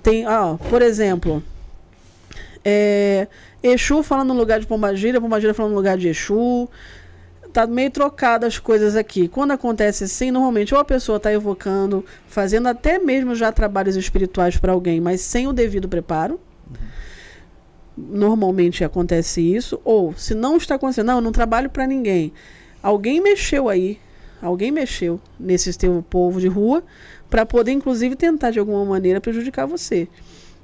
Tem, 0.00 0.28
ó, 0.28 0.56
por 0.56 0.80
exemplo, 0.80 1.42
é, 2.64 3.26
Exu 3.60 4.04
falando 4.04 4.28
no 4.28 4.38
lugar 4.38 4.60
de 4.60 4.66
Pombagira, 4.66 5.20
Pombagira 5.20 5.52
falando 5.52 5.72
no 5.72 5.76
lugar 5.76 5.98
de 5.98 6.06
Exu. 6.06 6.68
Tá 7.52 7.66
meio 7.66 7.90
trocado 7.90 8.46
as 8.46 8.58
coisas 8.58 8.94
aqui. 8.94 9.26
Quando 9.26 9.50
acontece 9.50 10.04
assim, 10.04 10.30
normalmente 10.30 10.74
ou 10.74 10.80
a 10.80 10.84
pessoa 10.84 11.16
está 11.16 11.32
evocando, 11.32 12.04
fazendo 12.28 12.68
até 12.68 12.98
mesmo 12.98 13.34
já 13.34 13.50
trabalhos 13.50 13.96
espirituais 13.96 14.56
para 14.56 14.72
alguém, 14.72 15.00
mas 15.00 15.20
sem 15.20 15.48
o 15.48 15.52
devido 15.52 15.88
preparo. 15.88 16.38
Normalmente 17.96 18.84
acontece 18.84 19.40
isso. 19.40 19.80
Ou 19.84 20.14
se 20.14 20.34
não 20.34 20.56
está 20.56 20.76
acontecendo, 20.76 21.06
não, 21.06 21.16
eu 21.16 21.20
não 21.20 21.32
trabalho 21.32 21.68
para 21.68 21.86
ninguém. 21.86 22.32
Alguém 22.82 23.20
mexeu 23.20 23.68
aí, 23.68 23.98
alguém 24.40 24.70
mexeu 24.70 25.20
nesse 25.38 25.76
teu 25.76 26.04
povo 26.08 26.40
de 26.40 26.48
rua 26.48 26.82
para 27.28 27.44
poder, 27.44 27.72
inclusive, 27.72 28.16
tentar 28.16 28.50
de 28.50 28.58
alguma 28.58 28.84
maneira 28.84 29.20
prejudicar 29.20 29.66
você. 29.66 30.08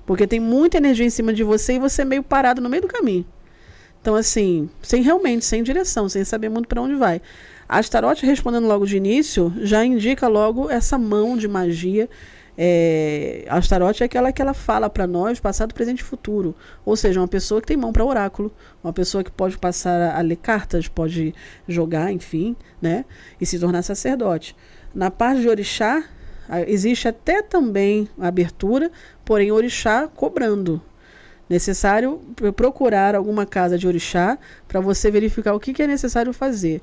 Porque 0.06 0.26
tem 0.26 0.38
muita 0.38 0.78
energia 0.78 1.04
em 1.04 1.10
cima 1.10 1.32
de 1.32 1.42
você 1.42 1.74
e 1.74 1.78
você 1.78 2.02
é 2.02 2.04
meio 2.04 2.22
parado 2.22 2.60
no 2.60 2.70
meio 2.70 2.82
do 2.82 2.88
caminho. 2.88 3.26
Então, 4.06 4.14
assim, 4.14 4.70
sem 4.82 5.02
realmente, 5.02 5.44
sem 5.44 5.64
direção, 5.64 6.08
sem 6.08 6.22
saber 6.22 6.48
muito 6.48 6.68
para 6.68 6.80
onde 6.80 6.94
vai. 6.94 7.20
A 7.68 7.78
Astarote, 7.78 8.24
respondendo 8.24 8.68
logo 8.68 8.86
de 8.86 8.96
início, 8.96 9.52
já 9.62 9.84
indica 9.84 10.28
logo 10.28 10.70
essa 10.70 10.96
mão 10.96 11.36
de 11.36 11.48
magia. 11.48 12.08
É, 12.56 13.44
a 13.48 13.56
Astarote 13.56 14.04
é 14.04 14.06
aquela 14.06 14.30
que 14.30 14.40
ela 14.40 14.54
fala 14.54 14.88
para 14.88 15.08
nós, 15.08 15.40
passado, 15.40 15.74
presente 15.74 16.02
e 16.02 16.04
futuro. 16.04 16.54
Ou 16.84 16.94
seja, 16.94 17.18
uma 17.18 17.26
pessoa 17.26 17.60
que 17.60 17.66
tem 17.66 17.76
mão 17.76 17.92
para 17.92 18.04
oráculo, 18.04 18.52
uma 18.80 18.92
pessoa 18.92 19.24
que 19.24 19.30
pode 19.32 19.58
passar 19.58 20.00
a, 20.00 20.18
a 20.18 20.20
ler 20.20 20.36
cartas, 20.36 20.86
pode 20.86 21.34
jogar, 21.66 22.12
enfim, 22.12 22.54
né? 22.80 23.04
E 23.40 23.44
se 23.44 23.58
tornar 23.58 23.82
sacerdote. 23.82 24.54
Na 24.94 25.10
parte 25.10 25.40
de 25.40 25.48
orixá, 25.48 26.04
existe 26.68 27.08
até 27.08 27.42
também 27.42 28.08
a 28.20 28.28
abertura, 28.28 28.88
porém 29.24 29.50
orixá 29.50 30.06
cobrando. 30.06 30.80
Necessário 31.48 32.20
pro- 32.34 32.52
procurar 32.52 33.14
alguma 33.14 33.46
casa 33.46 33.78
de 33.78 33.86
orixá 33.86 34.38
para 34.66 34.80
você 34.80 35.10
verificar 35.10 35.54
o 35.54 35.60
que, 35.60 35.72
que 35.72 35.82
é 35.82 35.86
necessário 35.86 36.32
fazer. 36.32 36.82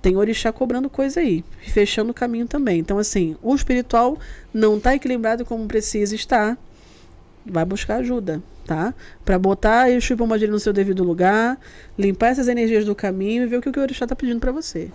Tem 0.00 0.16
orixá 0.16 0.52
cobrando 0.52 0.88
coisa 0.88 1.20
aí, 1.20 1.44
fechando 1.60 2.10
o 2.10 2.14
caminho 2.14 2.46
também. 2.46 2.78
Então, 2.78 2.98
assim, 2.98 3.36
o 3.42 3.54
espiritual 3.54 4.18
não 4.52 4.76
está 4.76 4.94
equilibrado 4.94 5.44
como 5.44 5.66
precisa 5.66 6.14
estar. 6.14 6.56
Vai 7.44 7.64
buscar 7.64 7.96
ajuda, 7.96 8.42
tá? 8.66 8.94
Para 9.24 9.38
botar 9.38 9.90
Exu 9.90 10.12
e 10.12 10.16
Pombagira 10.16 10.50
no 10.50 10.58
seu 10.58 10.72
devido 10.72 11.04
lugar, 11.04 11.58
limpar 11.98 12.28
essas 12.28 12.48
energias 12.48 12.84
do 12.84 12.94
caminho 12.94 13.42
e 13.42 13.46
ver 13.46 13.56
o 13.58 13.60
que 13.60 13.68
o 13.68 13.82
orixá 13.82 14.04
está 14.04 14.16
pedindo 14.16 14.40
para 14.40 14.52
você. 14.52 14.90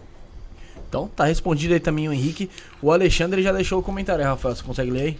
Então, 0.90 1.10
tá 1.16 1.26
respondido 1.26 1.74
aí 1.74 1.80
também 1.80 2.10
o 2.10 2.14
Henrique. 2.14 2.50
O 2.82 2.92
Alexandre 2.92 3.42
já 3.42 3.51
deixou 3.53 3.80
o 3.80 3.84
comentário, 3.84 4.26
Rafael. 4.26 4.56
Você 4.56 4.64
consegue 4.64 4.92
ler 4.92 5.01
aí? 5.01 5.18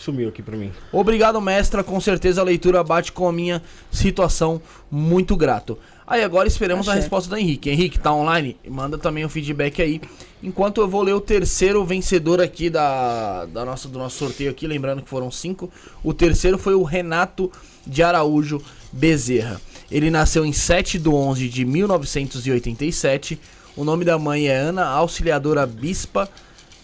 Sumiu 0.00 0.30
aqui 0.30 0.42
pra 0.42 0.56
mim. 0.56 0.72
Obrigado, 0.90 1.38
mestra. 1.42 1.84
Com 1.84 2.00
certeza 2.00 2.40
a 2.40 2.44
leitura 2.44 2.82
bate 2.82 3.12
com 3.12 3.28
a 3.28 3.32
minha 3.32 3.62
situação. 3.90 4.60
Muito 4.90 5.36
grato. 5.36 5.76
Aí 6.06 6.24
agora 6.24 6.48
esperamos 6.48 6.88
a 6.88 6.92
Axé. 6.92 7.02
resposta 7.02 7.28
do 7.28 7.36
Henrique. 7.36 7.68
Henrique, 7.68 7.98
tá 7.98 8.10
online? 8.10 8.56
Manda 8.66 8.96
também 8.96 9.26
o 9.26 9.28
feedback 9.28 9.82
aí. 9.82 10.00
Enquanto 10.42 10.80
eu 10.80 10.88
vou 10.88 11.02
ler 11.02 11.12
o 11.12 11.20
terceiro 11.20 11.84
vencedor 11.84 12.40
aqui 12.40 12.70
da, 12.70 13.44
da 13.44 13.62
nossa, 13.62 13.88
do 13.88 13.98
nosso 13.98 14.16
sorteio 14.16 14.50
aqui, 14.50 14.66
lembrando 14.66 15.02
que 15.02 15.08
foram 15.08 15.30
cinco. 15.30 15.70
O 16.02 16.14
terceiro 16.14 16.56
foi 16.56 16.74
o 16.74 16.82
Renato 16.82 17.52
de 17.86 18.02
Araújo 18.02 18.58
Bezerra. 18.90 19.60
Ele 19.90 20.10
nasceu 20.10 20.46
em 20.46 20.52
7 20.52 20.98
de 20.98 21.10
11 21.10 21.46
de 21.46 21.64
1987. 21.66 23.38
O 23.76 23.84
nome 23.84 24.06
da 24.06 24.18
mãe 24.18 24.48
é 24.48 24.56
Ana 24.56 24.86
Auxiliadora 24.86 25.66
Bispa 25.66 26.26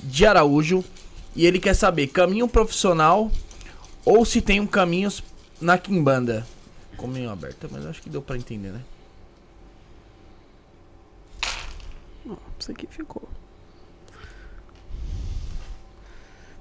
de 0.02 0.26
Araújo. 0.26 0.84
E 1.36 1.44
ele 1.44 1.60
quer 1.60 1.74
saber 1.74 2.06
caminho 2.06 2.48
profissional 2.48 3.30
ou 4.06 4.24
se 4.24 4.40
tem 4.40 4.58
um 4.58 4.66
caminho 4.66 5.10
na 5.60 5.76
Kimbanda. 5.76 6.46
Meio 7.06 7.30
aberta, 7.30 7.68
mas 7.70 7.84
acho 7.84 8.02
que 8.02 8.08
deu 8.08 8.22
pra 8.22 8.36
entender, 8.36 8.72
né? 8.72 8.80
Isso 12.58 12.72
aqui 12.72 12.86
ficou. 12.88 13.28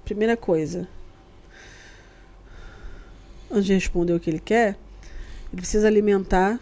Primeira 0.04 0.36
coisa. 0.36 0.88
Antes 3.50 3.66
de 3.66 3.74
responder 3.74 4.14
o 4.14 4.20
que 4.20 4.30
ele 4.30 4.40
quer, 4.40 4.78
ele 5.52 5.62
precisa 5.62 5.88
alimentar 5.88 6.60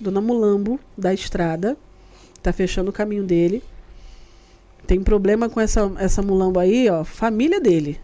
Dona 0.00 0.20
Mulambo 0.20 0.80
da 0.96 1.12
estrada. 1.12 1.76
Tá 2.42 2.52
fechando 2.52 2.90
o 2.90 2.92
caminho 2.92 3.22
dele. 3.22 3.62
Tem 4.86 5.02
problema 5.02 5.48
com 5.48 5.60
essa, 5.60 5.90
essa 5.98 6.22
mulambo 6.22 6.58
aí, 6.58 6.88
ó. 6.90 7.04
Família 7.04 7.60
dele. 7.60 8.00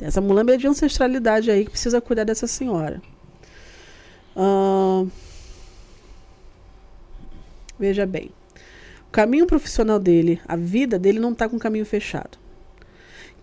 Essa 0.00 0.20
mulambo 0.20 0.52
é 0.52 0.56
de 0.56 0.66
ancestralidade 0.66 1.50
aí 1.50 1.64
que 1.64 1.70
precisa 1.70 2.00
cuidar 2.00 2.24
dessa 2.24 2.46
senhora. 2.46 3.00
Ahn, 4.34 5.08
veja 7.78 8.06
bem. 8.06 8.30
O 9.08 9.10
caminho 9.10 9.46
profissional 9.46 9.98
dele, 9.98 10.40
a 10.46 10.56
vida 10.56 10.98
dele 10.98 11.18
não 11.18 11.32
está 11.32 11.48
com 11.48 11.56
o 11.56 11.60
caminho 11.60 11.86
fechado. 11.86 12.38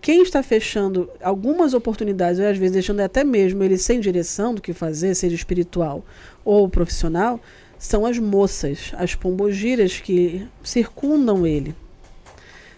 Quem 0.00 0.22
está 0.22 0.42
fechando 0.42 1.10
algumas 1.22 1.72
oportunidades, 1.74 2.38
ou 2.38 2.46
às 2.46 2.58
vezes 2.58 2.74
deixando 2.74 3.00
até 3.00 3.24
mesmo 3.24 3.62
ele 3.64 3.78
sem 3.78 3.98
direção 3.98 4.54
do 4.54 4.60
que 4.60 4.72
fazer, 4.72 5.14
seja 5.14 5.34
espiritual 5.34 6.04
ou 6.44 6.68
profissional, 6.68 7.40
são 7.78 8.04
as 8.04 8.18
moças, 8.18 8.92
as 8.96 9.14
pombogiras 9.14 9.98
que 10.00 10.46
circundam 10.62 11.46
ele. 11.46 11.74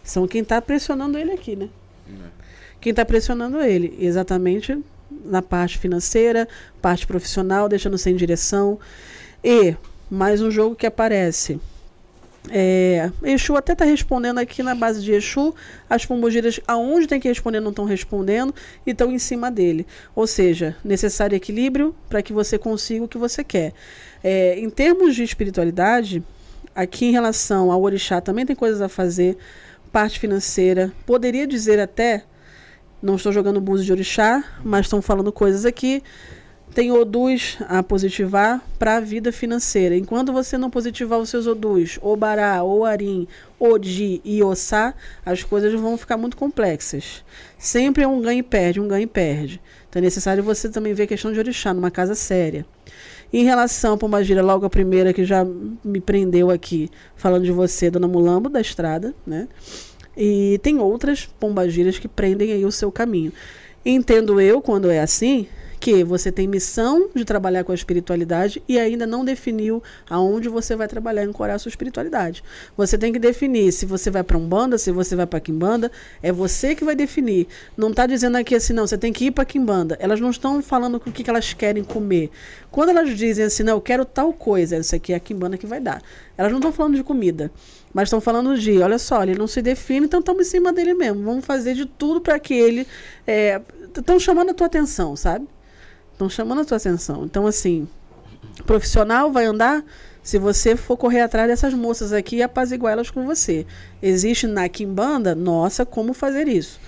São 0.07 0.27
quem 0.27 0.41
está 0.41 0.63
pressionando 0.63 1.19
ele 1.19 1.33
aqui, 1.33 1.57
né? 1.57 1.69
Quem 2.81 2.91
está 2.91 3.05
pressionando 3.05 3.61
ele, 3.61 3.99
exatamente 4.01 4.79
na 5.25 5.43
parte 5.43 5.77
financeira, 5.77 6.49
parte 6.81 7.07
profissional, 7.07 7.69
deixando 7.69 7.99
sem 7.99 8.15
direção. 8.15 8.79
E 9.43 9.75
mais 10.09 10.41
um 10.41 10.51
jogo 10.51 10.77
que 10.77 10.87
aparece. 10.87 11.61
É, 12.49 13.11
Exu 13.25 13.57
até 13.57 13.73
está 13.73 13.85
respondendo 13.85 14.39
aqui 14.39 14.63
na 14.63 14.77
base 14.77 15.03
de 15.03 15.11
Exu, 15.11 15.53
as 15.91 16.07
pombogiras 16.07 16.61
aonde 16.69 17.09
tem 17.09 17.19
que 17.19 17.27
responder 17.27 17.59
não 17.59 17.71
estão 17.71 17.85
respondendo 17.85 18.55
e 18.87 18.93
estão 18.93 19.11
em 19.11 19.19
cima 19.19 19.51
dele. 19.51 19.85
Ou 20.15 20.29
seja, 20.29 20.77
necessário 20.85 21.35
equilíbrio 21.35 21.93
para 22.09 22.23
que 22.23 22.33
você 22.33 22.57
consiga 22.57 23.05
o 23.05 23.09
que 23.09 23.19
você 23.19 23.43
quer. 23.43 23.73
É, 24.23 24.57
em 24.61 24.71
termos 24.71 25.17
de 25.17 25.25
espiritualidade, 25.25 26.23
aqui 26.75 27.07
em 27.07 27.11
relação 27.11 27.73
ao 27.73 27.83
orixá 27.83 28.21
também 28.21 28.47
tem 28.47 28.55
coisas 28.55 28.81
a 28.81 28.89
fazer, 28.89 29.37
parte 29.97 30.21
financeira, 30.21 30.93
poderia 31.07 31.47
dizer 31.47 31.81
até, 31.81 32.23
não 33.01 33.17
estou 33.17 33.33
jogando 33.33 33.63
buzo 33.63 33.83
de 33.83 33.93
orixá, 33.93 34.45
mas 34.63 34.85
estão 34.85 35.01
falando 35.01 35.33
coisas 35.33 35.65
aqui 35.65 36.03
tem 36.75 36.93
odus 36.93 37.57
a 37.67 37.83
positivar 37.83 38.63
para 38.79 38.99
a 38.99 39.01
vida 39.01 39.33
financeira. 39.33 39.97
Enquanto 39.97 40.31
você 40.31 40.59
não 40.59 40.69
positivar 40.69 41.19
os 41.19 41.31
seus 41.31 41.47
odus, 41.47 41.99
Obará, 42.03 42.63
Oarim, 42.63 43.27
Odi 43.59 44.21
e 44.23 44.43
Ossá, 44.43 44.93
as 45.25 45.43
coisas 45.43 45.73
vão 45.73 45.97
ficar 45.97 46.19
muito 46.19 46.37
complexas. 46.37 47.25
Sempre 47.57 48.05
é 48.05 48.07
um 48.07 48.21
ganho 48.21 48.41
e 48.41 48.43
perde, 48.43 48.79
um 48.79 48.87
ganho 48.87 49.05
e 49.05 49.07
perde. 49.07 49.59
Então 49.89 50.01
é 50.01 50.05
necessário 50.05 50.43
você 50.43 50.69
também 50.69 50.93
ver 50.93 51.05
a 51.05 51.07
questão 51.07 51.33
de 51.33 51.39
orixá 51.39 51.73
numa 51.73 51.91
casa 51.91 52.15
séria. 52.15 52.67
Em 53.33 53.45
relação 53.45 53.95
a 53.95 53.97
Pombagira, 53.97 54.43
logo 54.43 54.65
a 54.65 54.71
primeira 54.71 55.13
que 55.13 55.25
já 55.25 55.45
me 55.85 56.01
prendeu 56.01 56.51
aqui, 56.51 56.91
falando 57.17 57.45
de 57.45 57.53
você, 57.53 57.91
Dona 57.91 58.09
Mulambo, 58.09 58.49
da 58.49 58.61
estrada, 58.61 59.15
né? 59.27 59.49
E 60.17 60.59
tem 60.63 60.79
outras 60.79 61.27
pombagiras 61.27 61.99
que 61.99 62.09
prendem 62.09 62.53
aí 62.53 62.65
o 62.65 62.73
seu 62.73 62.91
caminho. 62.91 63.33
Entendo 63.85 64.41
eu, 64.41 64.63
quando 64.63 64.91
é 64.91 65.01
assim, 65.01 65.47
que 65.79 66.03
você 66.03 66.33
tem 66.33 66.47
missão 66.47 67.09
de 67.15 67.25
trabalhar 67.25 67.65
com 67.65 67.73
a 67.73 67.75
espiritualidade 67.75 68.63
e 68.69 68.79
ainda 68.79 69.07
não 69.07 69.25
definiu 69.25 69.83
aonde 70.09 70.49
você 70.49 70.75
vai 70.75 70.89
trabalhar 70.89 71.23
e 71.23 71.27
ancorar 71.27 71.57
a 71.57 71.59
sua 71.59 71.69
espiritualidade. 71.69 72.43
Você 72.77 72.97
tem 72.97 73.13
que 73.13 73.19
definir 73.19 73.73
se 73.73 73.87
você 73.87 74.11
vai 74.11 74.23
para 74.23 74.37
Umbanda, 74.39 74.79
se 74.79 74.91
você 74.91 75.15
vai 75.15 75.27
para 75.27 75.41
Quimbanda, 75.41 75.91
é 76.23 76.33
você 76.33 76.75
que 76.75 76.85
vai 76.85 76.95
definir. 76.95 77.47
Não 77.77 77.91
está 77.91 78.07
dizendo 78.07 78.37
aqui 78.37 78.55
assim, 78.55 78.73
não, 78.73 78.87
você 78.87 78.99
tem 78.99 79.13
que 79.13 79.27
ir 79.27 79.31
para 79.31 79.45
Quimbanda. 79.45 79.97
Elas 80.01 80.21
não 80.21 80.31
estão 80.31 80.63
falando 80.63 80.97
o 80.97 81.01
que, 81.01 81.23
que 81.23 81.31
elas 81.31 81.53
querem 81.53 81.85
comer. 81.85 82.31
Quando 82.71 82.91
elas 82.91 83.17
dizem 83.17 83.45
assim, 83.45 83.63
não, 83.63 83.75
eu 83.75 83.81
quero 83.81 84.05
tal 84.05 84.33
coisa, 84.33 84.77
isso 84.79 84.95
aqui 84.95 85.13
é 85.13 85.17
a 85.17 85.21
Quimbanda 85.21 85.57
que 85.57 85.67
vai 85.67 85.81
dar. 85.81 86.03
Elas 86.37 86.51
não 86.51 86.59
estão 86.59 86.73
falando 86.73 86.97
de 86.97 87.03
comida. 87.03 87.51
Mas 87.95 88.09
estão 88.09 88.21
falando 88.21 88.59
de, 88.59 88.79
olha 88.79 88.99
só, 88.99 89.23
ele 89.23 89.35
não 89.35 89.47
se 89.47 89.63
define, 89.63 90.05
então 90.05 90.21
estamos 90.21 90.47
em 90.47 90.51
cima 90.51 90.71
dele 90.71 90.93
mesmo. 90.93 91.23
Vamos 91.23 91.47
fazer 91.47 91.73
de 91.73 91.87
tudo 91.87 92.21
para 92.21 92.39
que 92.39 92.53
ele. 92.53 92.87
Estão 93.97 94.21
chamando 94.21 94.51
a 94.51 94.55
tua 94.55 94.67
atenção, 94.67 95.17
sabe? 95.17 95.47
Estão 96.17 96.31
chamando 96.31 96.63
a 96.63 96.65
tua 96.65 96.79
atenção. 96.79 97.27
Então, 97.27 97.47
assim, 97.47 97.87
profissional 98.65 99.31
vai 99.31 99.45
andar 99.45 99.85
se 100.23 100.39
você 100.39 100.75
for 100.75 100.97
correr 100.97 101.21
atrás 101.21 101.47
dessas 101.47 101.75
moças 101.75 102.11
aqui 102.11 102.37
e 102.37 102.43
apaziguar 102.43 102.95
elas 102.95 103.11
com 103.11 103.27
você. 103.27 103.67
Existe 104.03 104.47
na 104.47 104.67
Kimbanda, 104.67 105.35
nossa, 105.35 105.85
como 105.85 106.15
fazer 106.15 106.49
isso. 106.49 106.81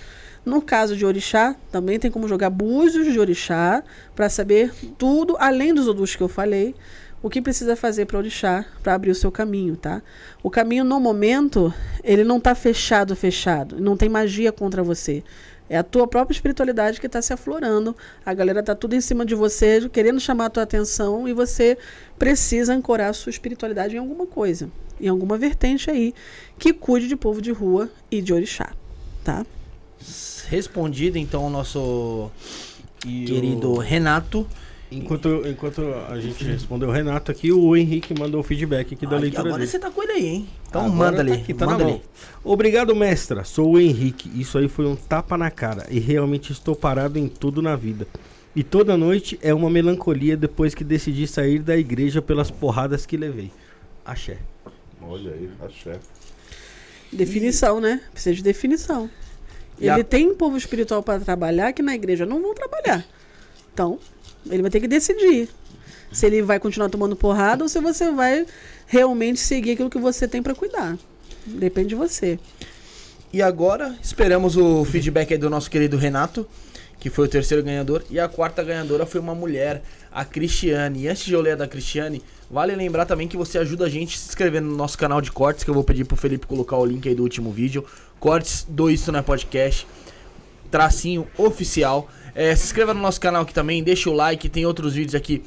No 0.43 0.63
caso 0.63 0.97
de 0.97 1.05
orixá, 1.05 1.55
também 1.71 1.99
tem 1.99 2.09
como 2.09 2.27
jogar 2.27 2.49
búzios 2.49 3.05
de 3.13 3.19
orixá 3.19 3.83
para 4.15 4.29
saber 4.29 4.73
tudo, 4.97 5.37
além 5.39 5.75
dos 5.75 5.87
odus 5.87 6.15
que 6.15 6.23
eu 6.23 6.27
falei, 6.27 6.73
o 7.21 7.29
que 7.29 7.39
precisa 7.39 7.75
fazer 7.75 8.07
para 8.07 8.17
orixá 8.17 8.65
para 8.81 8.95
abrir 8.95 9.11
o 9.11 9.15
seu 9.15 9.31
caminho, 9.31 9.75
tá? 9.75 10.01
O 10.41 10.49
caminho 10.49 10.83
no 10.83 10.99
momento, 10.99 11.71
ele 12.03 12.23
não 12.23 12.37
está 12.37 12.55
fechado, 12.55 13.15
fechado, 13.15 13.79
não 13.79 13.95
tem 13.95 14.09
magia 14.09 14.51
contra 14.51 14.81
você. 14.81 15.23
É 15.69 15.77
a 15.77 15.83
tua 15.83 16.07
própria 16.07 16.35
espiritualidade 16.35 16.99
que 16.99 17.05
está 17.05 17.21
se 17.21 17.31
aflorando. 17.31 17.95
A 18.25 18.33
galera 18.33 18.59
está 18.61 18.73
tudo 18.73 18.95
em 18.95 19.01
cima 19.01 19.25
de 19.25 19.35
você, 19.35 19.87
querendo 19.89 20.19
chamar 20.19 20.45
a 20.45 20.49
tua 20.49 20.63
atenção 20.63 21.27
e 21.27 21.33
você 21.33 21.77
precisa 22.17 22.73
ancorar 22.73 23.09
a 23.09 23.13
sua 23.13 23.29
espiritualidade 23.29 23.95
em 23.95 23.99
alguma 23.99 24.25
coisa, 24.25 24.69
em 24.99 25.07
alguma 25.07 25.37
vertente 25.37 25.89
aí 25.91 26.13
que 26.57 26.73
cuide 26.73 27.07
de 27.07 27.15
povo 27.15 27.41
de 27.41 27.51
rua 27.51 27.89
e 28.09 28.21
de 28.21 28.33
orixá, 28.33 28.71
tá? 29.23 29.45
Respondido 30.47 31.17
então 31.17 31.45
o 31.45 31.49
nosso 31.49 32.31
querido 32.99 33.71
o- 33.73 33.77
Renato. 33.77 34.47
Enquanto, 34.91 35.43
enquanto 35.47 35.81
a 36.09 36.19
gente 36.19 36.43
respondeu 36.43 36.89
o 36.89 36.91
Renato 36.91 37.31
aqui, 37.31 37.51
o 37.51 37.75
Henrique 37.77 38.17
mandou 38.17 38.39
o 38.39 38.43
feedback 38.43 38.95
aqui 38.95 39.05
da 39.05 39.17
Ai, 39.17 39.21
leitura 39.21 39.41
agora 39.41 39.57
dele. 39.59 39.69
você 39.69 39.77
tá 39.77 39.91
com 39.91 40.01
ele 40.01 40.11
aí, 40.13 40.25
hein? 40.25 40.47
Então 40.67 40.81
Agora 40.85 40.97
manda 40.97 41.15
tá 41.17 41.21
ali. 41.21 41.31
aqui, 41.33 41.53
tá 41.53 41.65
manda 41.67 41.83
ali. 41.85 42.01
Obrigado, 42.43 42.95
mestra. 42.95 43.43
Sou 43.43 43.73
o 43.73 43.79
Henrique. 43.79 44.31
Isso 44.33 44.57
aí 44.57 44.67
foi 44.67 44.87
um 44.87 44.95
tapa 44.95 45.37
na 45.37 45.51
cara. 45.51 45.85
E 45.91 45.99
realmente 45.99 46.51
estou 46.51 46.75
parado 46.75 47.19
em 47.19 47.27
tudo 47.27 47.61
na 47.61 47.75
vida. 47.75 48.07
E 48.55 48.63
toda 48.63 48.97
noite 48.97 49.37
é 49.43 49.53
uma 49.53 49.69
melancolia 49.69 50.35
depois 50.35 50.73
que 50.73 50.83
decidi 50.83 51.27
sair 51.27 51.59
da 51.59 51.77
igreja 51.77 52.19
pelas 52.19 52.49
porradas 52.49 53.05
que 53.05 53.15
levei. 53.15 53.51
Axé. 54.03 54.39
Olha 54.99 55.31
aí, 55.33 55.49
axé. 55.63 55.99
Definição, 57.11 57.79
né? 57.79 58.01
Precisa 58.11 58.35
de 58.35 58.41
definição. 58.43 59.09
E 59.79 59.87
a- 59.87 59.93
Ele 59.93 60.03
tem 60.03 60.33
povo 60.33 60.57
espiritual 60.57 61.01
para 61.03 61.19
trabalhar 61.19 61.73
que 61.73 61.81
na 61.83 61.93
igreja 61.93 62.25
não 62.25 62.41
vão 62.41 62.53
trabalhar. 62.55 63.05
Então, 63.73 63.99
ele 64.49 64.61
vai 64.61 64.71
ter 64.71 64.79
que 64.79 64.87
decidir 64.87 65.49
se 66.11 66.25
ele 66.25 66.41
vai 66.41 66.59
continuar 66.59 66.89
tomando 66.89 67.15
porrada 67.15 67.63
ou 67.63 67.69
se 67.69 67.79
você 67.79 68.11
vai 68.11 68.45
realmente 68.87 69.39
seguir 69.39 69.71
aquilo 69.71 69.89
que 69.89 69.99
você 69.99 70.27
tem 70.27 70.41
para 70.41 70.55
cuidar. 70.55 70.97
Depende 71.45 71.89
de 71.89 71.95
você. 71.95 72.39
E 73.31 73.41
agora 73.41 73.95
esperamos 74.01 74.57
o 74.57 74.83
feedback 74.85 75.37
do 75.37 75.49
nosso 75.49 75.69
querido 75.69 75.97
Renato, 75.97 76.47
que 76.99 77.09
foi 77.09 77.25
o 77.25 77.29
terceiro 77.29 77.63
ganhador. 77.63 78.03
E 78.09 78.19
a 78.19 78.27
quarta 78.27 78.63
ganhadora 78.63 79.05
foi 79.05 79.21
uma 79.21 79.35
mulher, 79.35 79.83
a 80.11 80.25
Cristiane. 80.25 81.03
E 81.03 81.07
antes 81.07 81.25
de 81.25 81.33
eu 81.33 81.41
ler 81.41 81.51
a 81.51 81.57
da 81.57 81.67
Cristiane, 81.67 82.23
vale 82.49 82.75
lembrar 82.75 83.05
também 83.05 83.27
que 83.27 83.37
você 83.37 83.59
ajuda 83.59 83.85
a 83.85 83.89
gente 83.89 84.17
se 84.17 84.29
inscrevendo 84.29 84.67
no 84.67 84.75
nosso 84.75 84.97
canal 84.97 85.21
de 85.21 85.31
cortes, 85.31 85.63
que 85.63 85.69
eu 85.69 85.75
vou 85.75 85.83
pedir 85.83 86.05
pro 86.05 86.17
Felipe 86.17 86.47
colocar 86.47 86.77
o 86.77 86.85
link 86.85 87.07
aí 87.07 87.13
do 87.13 87.21
último 87.21 87.51
vídeo. 87.51 87.85
Cortes 88.19 88.65
do 88.67 88.89
Isso 88.89 89.11
Não 89.11 89.19
é 89.19 89.21
Podcast, 89.21 89.87
tracinho 90.71 91.27
oficial. 91.37 92.09
É, 92.41 92.55
se 92.55 92.63
inscreva 92.65 92.93
no 92.93 93.01
nosso 93.01 93.19
canal 93.19 93.41
aqui 93.41 93.53
também, 93.53 93.83
deixa 93.83 94.09
o 94.09 94.13
like, 94.13 94.47
tem 94.47 94.65
outros 94.65 94.93
vídeos 94.93 95.13
aqui. 95.15 95.43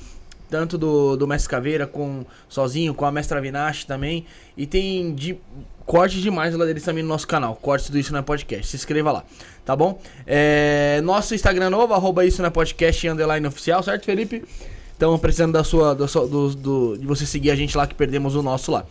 Tanto 0.50 0.76
do, 0.76 1.16
do 1.16 1.26
Mestre 1.26 1.48
Caveira, 1.48 1.86
com 1.86 2.26
sozinho, 2.46 2.92
com 2.92 3.06
a 3.06 3.10
Mestra 3.10 3.40
Vinache 3.40 3.86
também. 3.86 4.26
E 4.54 4.66
tem 4.66 5.14
de, 5.14 5.38
cortes 5.86 6.20
demais 6.20 6.54
lá 6.54 6.66
deles 6.66 6.82
também 6.82 7.02
no 7.02 7.08
nosso 7.08 7.26
canal. 7.26 7.56
Cortes 7.56 7.88
do 7.88 7.98
Isso 7.98 8.12
Não 8.12 8.18
é 8.18 8.22
Podcast. 8.22 8.66
Se 8.66 8.76
inscreva 8.76 9.10
lá, 9.10 9.24
tá 9.64 9.74
bom? 9.74 9.98
É, 10.26 11.00
nosso 11.02 11.34
Instagram 11.34 11.70
novo, 11.70 11.94
arroba 11.94 12.26
Isso 12.26 12.42
Não 12.42 12.48
é 12.48 12.50
Podcast 12.50 13.08
underline 13.08 13.46
oficial, 13.46 13.82
certo, 13.82 14.04
Felipe? 14.04 14.44
Estamos 14.92 15.18
precisando 15.20 15.54
da 15.54 15.64
sua, 15.64 15.94
da 15.94 16.06
sua- 16.06 16.28
do, 16.28 16.54
do- 16.54 16.98
de 16.98 17.06
você 17.06 17.24
seguir 17.24 17.50
a 17.50 17.56
gente 17.56 17.74
lá 17.74 17.86
que 17.86 17.94
perdemos 17.94 18.34
o 18.36 18.42
nosso 18.42 18.70
lá. 18.70 18.84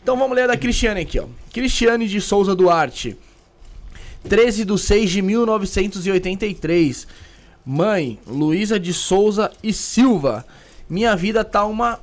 Então 0.00 0.16
vamos 0.16 0.36
ler 0.36 0.46
da 0.46 0.56
Cristiane 0.56 1.00
aqui, 1.00 1.18
ó. 1.18 1.26
Cristiane 1.52 2.06
de 2.06 2.20
Souza 2.20 2.54
Duarte. 2.54 3.16
13 4.28 4.64
de 4.64 4.78
6 4.78 5.10
de 5.10 5.22
1983. 5.22 7.06
Mãe, 7.64 8.18
Luísa 8.26 8.80
de 8.80 8.92
Souza 8.92 9.52
e 9.62 9.72
Silva. 9.72 10.46
Minha 10.88 11.14
vida 11.14 11.44
tá 11.44 11.64
uma 11.64 12.00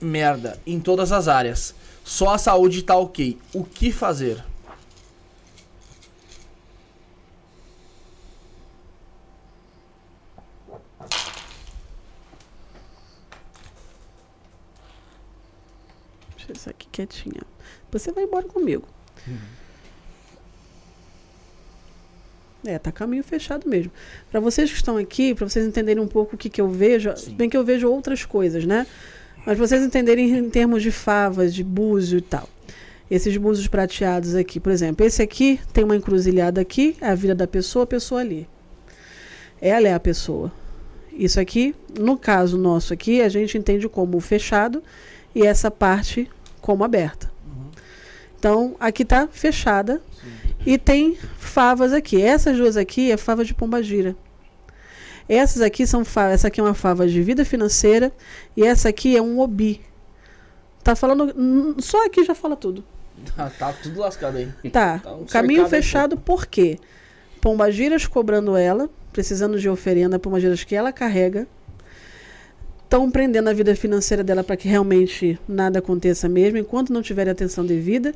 merda 0.00 0.58
em 0.66 0.80
todas 0.80 1.12
as 1.12 1.28
áreas. 1.28 1.74
Só 2.04 2.34
a 2.34 2.38
saúde 2.38 2.82
tá 2.82 2.96
ok. 2.96 3.38
O 3.52 3.64
que 3.64 3.92
fazer? 3.92 4.44
Deixa 16.36 16.68
eu 16.68 16.70
aqui 16.70 16.88
quietinha. 16.90 17.42
Você 17.90 18.12
vai 18.12 18.24
embora 18.24 18.46
comigo. 18.48 18.86
Uhum. 19.26 19.59
É, 22.64 22.78
tá 22.78 22.92
caminho 22.92 23.24
fechado 23.24 23.68
mesmo. 23.68 23.90
Para 24.30 24.40
vocês 24.40 24.70
que 24.70 24.76
estão 24.76 24.96
aqui, 24.96 25.34
para 25.34 25.48
vocês 25.48 25.66
entenderem 25.66 26.02
um 26.02 26.06
pouco 26.06 26.34
o 26.34 26.38
que, 26.38 26.50
que 26.50 26.60
eu 26.60 26.68
vejo, 26.68 27.16
Sim. 27.16 27.34
bem 27.34 27.48
que 27.48 27.56
eu 27.56 27.64
vejo 27.64 27.90
outras 27.90 28.24
coisas, 28.24 28.64
né? 28.64 28.86
Mas 29.46 29.58
vocês 29.58 29.82
entenderem 29.82 30.36
em 30.36 30.50
termos 30.50 30.82
de 30.82 30.90
favas, 30.90 31.54
de 31.54 31.64
búzio 31.64 32.18
e 32.18 32.22
tal. 32.22 32.48
Esses 33.10 33.36
búzios 33.36 33.66
prateados 33.66 34.34
aqui, 34.34 34.60
por 34.60 34.70
exemplo, 34.70 35.04
esse 35.04 35.22
aqui 35.22 35.58
tem 35.72 35.82
uma 35.82 35.96
encruzilhada 35.96 36.60
aqui, 36.60 36.96
é 37.00 37.08
a 37.08 37.14
vida 37.14 37.34
da 37.34 37.46
pessoa, 37.46 37.84
a 37.84 37.86
pessoa 37.86 38.20
ali. 38.20 38.46
Ela 39.60 39.88
é 39.88 39.94
a 39.94 40.00
pessoa. 40.00 40.52
Isso 41.12 41.40
aqui, 41.40 41.74
no 41.98 42.16
caso 42.16 42.56
nosso 42.56 42.92
aqui, 42.92 43.20
a 43.20 43.28
gente 43.28 43.58
entende 43.58 43.88
como 43.88 44.20
fechado 44.20 44.82
e 45.34 45.44
essa 45.46 45.70
parte 45.70 46.30
como 46.60 46.84
aberta. 46.84 47.30
Então, 48.38 48.74
aqui 48.80 49.04
tá 49.04 49.28
fechada 49.30 50.00
e 50.64 50.78
tem 50.78 51.16
favas 51.38 51.92
aqui. 51.92 52.20
Essas 52.20 52.56
duas 52.56 52.76
aqui 52.76 53.10
é 53.10 53.16
fava 53.16 53.44
de 53.44 53.54
pombagira. 53.54 54.14
Essas 55.28 55.62
aqui 55.62 55.86
são 55.86 56.04
favas. 56.04 56.34
Essa 56.34 56.48
aqui 56.48 56.60
é 56.60 56.62
uma 56.64 56.74
fava 56.74 57.06
de 57.06 57.22
vida 57.22 57.44
financeira 57.44 58.12
e 58.56 58.64
essa 58.64 58.88
aqui 58.88 59.16
é 59.16 59.22
um 59.22 59.38
obi. 59.38 59.80
Tá 60.82 60.96
falando. 60.96 61.76
Só 61.80 62.06
aqui 62.06 62.24
já 62.24 62.34
fala 62.34 62.56
tudo. 62.56 62.84
Tá, 63.36 63.50
tá 63.50 63.72
tudo 63.72 64.00
lascado 64.00 64.38
aí. 64.38 64.48
Tá. 64.70 64.98
Tá 64.98 65.14
um 65.14 65.24
Caminho 65.26 65.60
cercado 65.60 65.74
aí, 65.74 65.82
fechado 65.82 66.16
por 66.16 66.46
quê? 66.46 66.78
Pombagiras 67.40 68.06
cobrando 68.06 68.56
ela, 68.56 68.88
precisando 69.12 69.58
de 69.58 69.68
oferenda, 69.68 70.18
pombagiras 70.18 70.64
que 70.64 70.74
ela 70.74 70.92
carrega. 70.92 71.46
Estão 72.90 73.08
prendendo 73.08 73.46
a 73.46 73.52
vida 73.52 73.72
financeira 73.76 74.24
dela 74.24 74.42
para 74.42 74.56
que 74.56 74.66
realmente 74.66 75.38
nada 75.46 75.78
aconteça 75.78 76.28
mesmo, 76.28 76.58
enquanto 76.58 76.92
não 76.92 77.00
tiver 77.00 77.28
atenção 77.28 77.64
devida. 77.64 78.12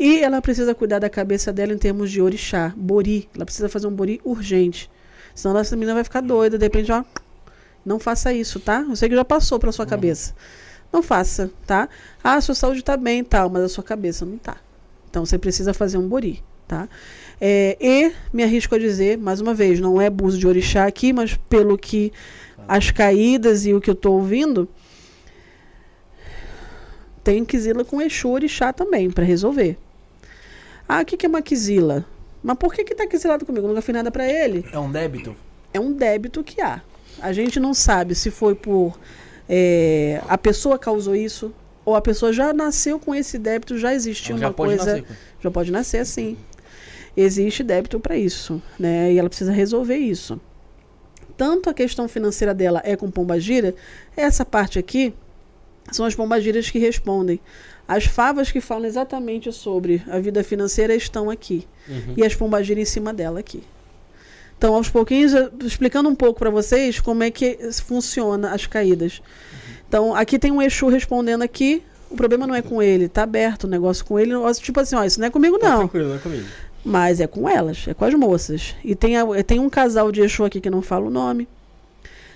E 0.00 0.20
ela 0.20 0.40
precisa 0.40 0.74
cuidar 0.74 0.98
da 0.98 1.10
cabeça 1.10 1.52
dela 1.52 1.74
em 1.74 1.76
termos 1.76 2.10
de 2.10 2.22
orixá, 2.22 2.72
bori. 2.74 3.28
Ela 3.34 3.44
precisa 3.44 3.68
fazer 3.68 3.86
um 3.86 3.90
bori 3.90 4.22
urgente. 4.24 4.90
Senão 5.34 5.58
essa 5.58 5.76
menina 5.76 5.92
vai 5.92 6.04
ficar 6.04 6.22
doida, 6.22 6.56
de 6.56 6.64
repente, 6.64 6.90
ó. 6.90 7.04
Não 7.84 7.98
faça 7.98 8.32
isso, 8.32 8.58
tá? 8.58 8.86
Eu 8.88 8.96
sei 8.96 9.10
que 9.10 9.14
já 9.14 9.26
passou 9.26 9.58
pela 9.58 9.72
sua 9.72 9.84
cabeça. 9.84 10.34
Não 10.90 11.02
faça, 11.02 11.50
tá? 11.66 11.86
Ah, 12.22 12.36
a 12.36 12.40
sua 12.40 12.54
saúde 12.54 12.82
tá 12.82 12.96
bem 12.96 13.20
e 13.20 13.24
tal, 13.24 13.50
mas 13.50 13.62
a 13.64 13.68
sua 13.68 13.84
cabeça 13.84 14.24
não 14.24 14.38
tá. 14.38 14.56
Então 15.10 15.26
você 15.26 15.36
precisa 15.36 15.74
fazer 15.74 15.98
um 15.98 16.08
bori, 16.08 16.42
tá? 16.66 16.88
É, 17.38 17.76
e 17.78 18.10
me 18.32 18.42
arrisco 18.42 18.74
a 18.74 18.78
dizer, 18.78 19.18
mais 19.18 19.42
uma 19.42 19.52
vez, 19.52 19.80
não 19.80 20.00
é 20.00 20.08
buzo 20.08 20.38
de 20.38 20.46
orixá 20.46 20.86
aqui, 20.86 21.12
mas 21.12 21.36
pelo 21.36 21.76
que 21.76 22.10
as 22.68 22.90
caídas 22.90 23.66
e 23.66 23.74
o 23.74 23.80
que 23.80 23.90
eu 23.90 23.94
estou 23.94 24.14
ouvindo, 24.14 24.68
tem 27.22 27.44
quizila 27.44 27.84
com 27.84 28.00
Exu 28.00 28.28
orixá 28.28 28.72
também, 28.72 29.10
para 29.10 29.24
resolver. 29.24 29.78
Ah, 30.88 31.00
o 31.00 31.04
que, 31.04 31.16
que 31.16 31.26
é 31.26 31.28
uma 31.28 31.42
quizila? 31.42 32.04
Mas 32.42 32.58
por 32.58 32.74
que 32.74 32.84
que 32.84 32.94
tá 32.94 33.06
quizilado 33.06 33.46
comigo? 33.46 33.66
Nunca 33.66 33.80
fiz 33.80 33.94
nada 33.94 34.10
para 34.10 34.30
ele 34.30 34.66
É 34.70 34.78
um 34.78 34.92
débito? 34.92 35.34
é 35.72 35.80
um 35.80 35.92
débito 35.92 36.44
que 36.44 36.60
há. 36.60 36.82
A 37.20 37.32
gente 37.32 37.58
não 37.58 37.72
sabe 37.72 38.14
se 38.14 38.30
foi 38.30 38.54
por 38.54 38.98
é, 39.48 40.20
a 40.28 40.36
pessoa 40.36 40.78
causou 40.78 41.16
isso 41.16 41.52
ou 41.84 41.94
a 41.94 42.00
pessoa 42.00 42.32
já 42.32 42.52
nasceu 42.52 42.98
com 42.98 43.14
esse 43.14 43.38
débito, 43.38 43.78
já 43.78 43.94
existia 43.94 44.36
já 44.36 44.46
uma 44.46 44.54
coisa, 44.54 44.76
nascer 44.76 45.04
já 45.40 45.50
pode 45.50 45.72
nascer 45.72 45.98
assim. 45.98 46.36
Existe 47.16 47.62
débito 47.62 48.00
para 48.00 48.16
isso, 48.16 48.60
né? 48.78 49.12
E 49.12 49.18
ela 49.18 49.28
precisa 49.28 49.52
resolver 49.52 49.96
isso. 49.96 50.40
Tanto 51.36 51.68
a 51.68 51.74
questão 51.74 52.06
financeira 52.08 52.54
dela 52.54 52.80
é 52.84 52.96
com 52.96 53.10
pombagira, 53.10 53.74
essa 54.16 54.44
parte 54.44 54.78
aqui 54.78 55.12
são 55.90 56.06
as 56.06 56.14
pombagiras 56.14 56.70
que 56.70 56.78
respondem. 56.78 57.40
As 57.86 58.04
favas 58.04 58.50
que 58.50 58.60
falam 58.60 58.86
exatamente 58.86 59.52
sobre 59.52 60.02
a 60.08 60.18
vida 60.18 60.42
financeira 60.42 60.94
estão 60.94 61.28
aqui. 61.28 61.66
E 62.16 62.24
as 62.24 62.34
pombagiras 62.34 62.82
em 62.82 62.86
cima 62.90 63.12
dela 63.12 63.40
aqui. 63.40 63.62
Então, 64.56 64.74
aos 64.74 64.88
pouquinhos, 64.88 65.32
explicando 65.62 66.08
um 66.08 66.14
pouco 66.14 66.38
para 66.38 66.48
vocês 66.48 67.00
como 67.00 67.22
é 67.22 67.30
que 67.30 67.58
funciona 67.84 68.52
as 68.54 68.66
caídas. 68.66 69.20
Então, 69.86 70.14
aqui 70.14 70.38
tem 70.38 70.50
um 70.50 70.62
Exu 70.62 70.88
respondendo 70.88 71.42
aqui. 71.42 71.82
O 72.08 72.16
problema 72.16 72.46
não 72.46 72.54
é 72.54 72.62
com 72.62 72.80
ele, 72.80 73.08
tá 73.08 73.24
aberto 73.24 73.64
o 73.64 73.68
negócio 73.68 74.04
com 74.04 74.18
ele. 74.18 74.30
Tipo 74.62 74.80
assim, 74.80 74.94
ó, 74.94 75.04
isso 75.04 75.18
não 75.20 75.26
é 75.26 75.30
comigo 75.30 75.58
Tá 75.58 75.70
não. 75.70 75.78
tranquilo, 75.80 76.08
não 76.10 76.14
é 76.16 76.18
comigo. 76.18 76.46
Mas 76.84 77.18
é 77.20 77.26
com 77.26 77.48
elas, 77.48 77.86
é 77.88 77.94
com 77.94 78.04
as 78.04 78.14
moças. 78.14 78.74
E 78.84 78.94
tem, 78.94 79.16
a- 79.16 79.24
tem 79.42 79.58
um 79.58 79.70
casal 79.70 80.12
de 80.12 80.20
Exu 80.20 80.44
aqui 80.44 80.60
que 80.60 80.68
não 80.70 80.82
fala 80.82 81.06
o 81.06 81.10
nome. 81.10 81.48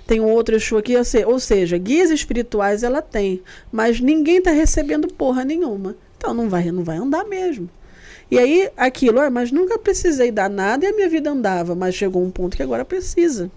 Tem 0.06 0.20
um 0.20 0.30
outro 0.30 0.56
Exu 0.56 0.76
aqui, 0.78 0.96
ou 0.96 1.04
se- 1.04 1.24
ou 1.24 1.38
seja, 1.38 1.76
guias 1.76 2.10
espirituais 2.10 2.82
ela 2.82 3.02
tem. 3.02 3.42
Mas 3.70 4.00
ninguém 4.00 4.40
tá 4.40 4.50
recebendo 4.50 5.06
porra 5.08 5.44
nenhuma. 5.44 5.96
Então 6.16 6.32
não 6.32 6.48
vai, 6.48 6.70
não 6.72 6.82
vai 6.82 6.96
andar 6.96 7.24
mesmo. 7.24 7.68
E 8.30 8.38
aí, 8.38 8.70
aquilo, 8.76 9.20
"Ah, 9.20 9.30
mas 9.30 9.52
nunca 9.52 9.78
precisei 9.78 10.30
dar 10.30 10.48
nada 10.50 10.84
e 10.84 10.88
a 10.88 10.92
minha 10.94 11.08
vida 11.08 11.30
andava. 11.30 11.74
Mas 11.74 11.94
chegou 11.94 12.22
um 12.22 12.30
ponto 12.30 12.56
que 12.56 12.62
agora 12.62 12.84
precisa. 12.84 13.50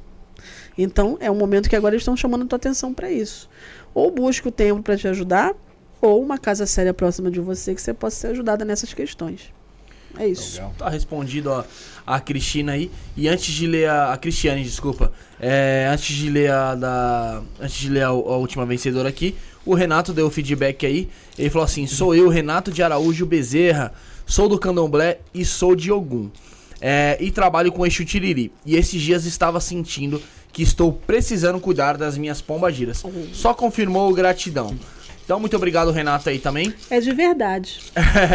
Então, 0.78 1.18
é 1.20 1.30
um 1.32 1.36
momento 1.36 1.70
que 1.70 1.76
agora 1.76 1.95
estão 1.95 2.16
chamando 2.18 2.44
a 2.44 2.48
tua 2.48 2.56
atenção 2.58 2.94
para 2.94 3.10
isso. 3.11 3.50
Ou 3.94 4.11
busca 4.11 4.48
o 4.48 4.52
tempo 4.52 4.82
para 4.82 4.98
te 4.98 5.08
ajudar, 5.08 5.53
ou 6.02 6.22
uma 6.22 6.38
casa 6.38 6.66
séria 6.66 6.94
próxima 6.94 7.30
de 7.32 7.40
você 7.40 7.74
que 7.76 7.82
você 7.82 7.94
possa 7.94 8.16
ser 8.18 8.28
ajudada 8.28 8.64
nessas 8.66 8.94
questões. 8.94 9.53
É 10.17 10.27
isso. 10.27 10.61
Tá 10.77 10.90
respondido 10.90 11.49
ó, 11.49 11.64
a 12.06 12.19
Cristina 12.19 12.73
aí. 12.73 12.91
E 13.15 13.27
antes 13.27 13.53
de 13.53 13.67
ler 13.67 13.90
a, 13.90 14.14
a 14.14 14.17
Cristiane, 14.17 14.64
desculpa. 14.64 15.11
É, 15.40 15.90
antes 15.91 16.15
de 16.15 16.30
ler 16.30 16.51
a 16.51 16.75
da. 16.75 17.41
Antes 17.59 17.77
de 17.77 17.90
ler 17.90 18.03
a, 18.03 18.07
a 18.07 18.38
última 18.38 18.65
vencedora 18.65 19.09
aqui, 19.09 19.35
o 19.65 19.73
Renato 19.73 20.14
deu 20.14 20.27
o 20.27 20.31
feedback 20.31 20.85
aí. 20.85 21.09
Ele 21.38 21.49
falou 21.49 21.65
assim: 21.65 21.88
sou 21.88 22.15
eu, 22.15 22.30
Renato 22.30 22.72
de 22.72 22.81
Araújo 22.83 23.25
Bezerra. 23.25 23.93
Sou 24.25 24.48
do 24.48 24.57
Candomblé 24.57 25.19
e 25.33 25.43
sou 25.43 25.75
de 25.75 25.91
Ogum. 25.91 26.30
É, 26.80 27.17
e 27.19 27.30
trabalho 27.30 27.72
com 27.72 27.85
Exu 27.85 28.06
Tiriri. 28.06 28.51
E 28.65 28.75
esses 28.75 29.01
dias 29.01 29.25
estava 29.25 29.59
sentindo 29.59 30.22
que 30.51 30.64
estou 30.64 30.91
precisando 30.91 31.59
cuidar 31.59 31.98
das 31.98 32.17
minhas 32.17 32.41
pombagiras. 32.41 33.03
Só 33.33 33.53
confirmou 33.53 34.14
gratidão. 34.14 34.77
Então, 35.23 35.40
muito 35.40 35.56
obrigado, 35.56 35.91
Renato, 35.91 36.30
aí 36.30 36.40
também. 36.40 36.73
É 36.90 36.99
de 36.99 37.14
verdade. 37.14 37.80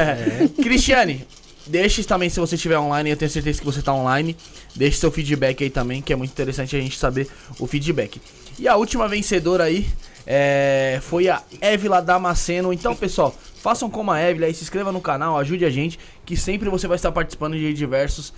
Cristiane, 0.63 1.27
deixe 1.67 2.05
também 2.05 2.29
se 2.31 2.39
você 2.41 2.55
estiver 2.55 2.79
online, 2.79 3.11
eu 3.11 3.17
tenho 3.17 3.31
certeza 3.31 3.59
que 3.59 3.65
você 3.65 3.81
está 3.81 3.93
online. 3.93 4.37
Deixe 4.75 4.99
seu 4.99 5.11
feedback 5.11 5.63
aí 5.65 5.71
também, 5.71 6.01
que 6.03 6.13
é 6.13 6.17
muito 6.17 6.31
interessante 6.31 6.77
a 6.77 6.81
gente 6.81 6.99
saber 6.99 7.29
o 7.59 7.67
feedback. 7.67 8.21
E 8.59 8.67
a 8.67 8.77
última 8.77 9.07
vencedora 9.09 9.65
aí 9.65 9.87
é, 10.27 10.99
foi 11.03 11.29
a 11.29 11.43
Évila 11.61 12.01
Damasceno. 12.01 12.73
Então, 12.73 12.95
pessoal, 12.97 13.35
façam 13.63 13.89
como 13.91 14.11
a 14.11 14.19
Évila 14.19 14.47
aí, 14.47 14.55
se 14.55 14.63
inscreva 14.63 14.91
no 14.91 15.01
canal, 15.01 15.39
ajude 15.39 15.65
a 15.65 15.71
gente, 15.71 15.99
que 16.25 16.37
sempre 16.37 16.69
você 16.69 16.87
vai 16.87 16.97
estar 16.97 17.13
participando 17.13 17.57
de 17.57 17.73
diversos 17.75 18.33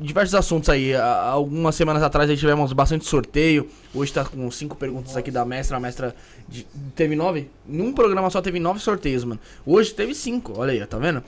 diversos 0.00 0.34
assuntos 0.36 0.68
aí. 0.68 0.94
Algumas 0.94 1.74
semanas 1.74 2.02
atrás 2.04 2.30
aí 2.30 2.36
tivemos 2.36 2.72
bastante 2.72 3.04
sorteio. 3.04 3.68
Hoje 3.92 4.12
tá 4.12 4.24
com 4.24 4.48
cinco 4.50 4.76
perguntas 4.76 5.16
aqui 5.16 5.30
da 5.30 5.44
mestra. 5.44 5.76
A 5.76 5.80
mestra 5.80 6.14
de- 6.48 6.64
teve 6.94 7.16
nove? 7.16 7.50
Num 7.66 7.92
programa 7.92 8.30
só 8.30 8.40
teve 8.40 8.60
nove 8.60 8.78
sorteios, 8.78 9.24
mano. 9.24 9.40
Hoje 9.66 9.92
teve 9.92 10.14
cinco. 10.14 10.52
Olha 10.56 10.72
aí, 10.72 10.86
tá 10.86 10.98
vendo? 10.98 11.20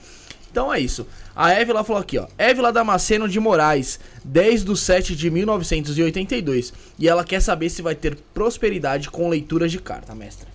Então 0.51 0.73
é 0.73 0.79
isso. 0.79 1.07
A 1.33 1.51
Évila 1.51 1.81
falou 1.81 2.01
aqui, 2.01 2.17
ó. 2.17 2.27
Évila 2.37 2.73
Damasceno 2.73 3.27
de 3.27 3.39
Moraes, 3.39 3.99
10 4.25 4.65
de 4.65 4.77
7 4.77 5.15
de 5.15 5.31
1982. 5.31 6.73
E 6.99 7.07
ela 7.07 7.23
quer 7.23 7.41
saber 7.41 7.69
se 7.69 7.81
vai 7.81 7.95
ter 7.95 8.17
prosperidade 8.33 9.09
com 9.09 9.29
leituras 9.29 9.71
de 9.71 9.79
carta, 9.79 10.13
mestra. 10.13 10.49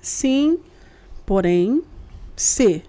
Sim, 0.00 0.58
porém, 1.24 1.84
se 2.34 2.82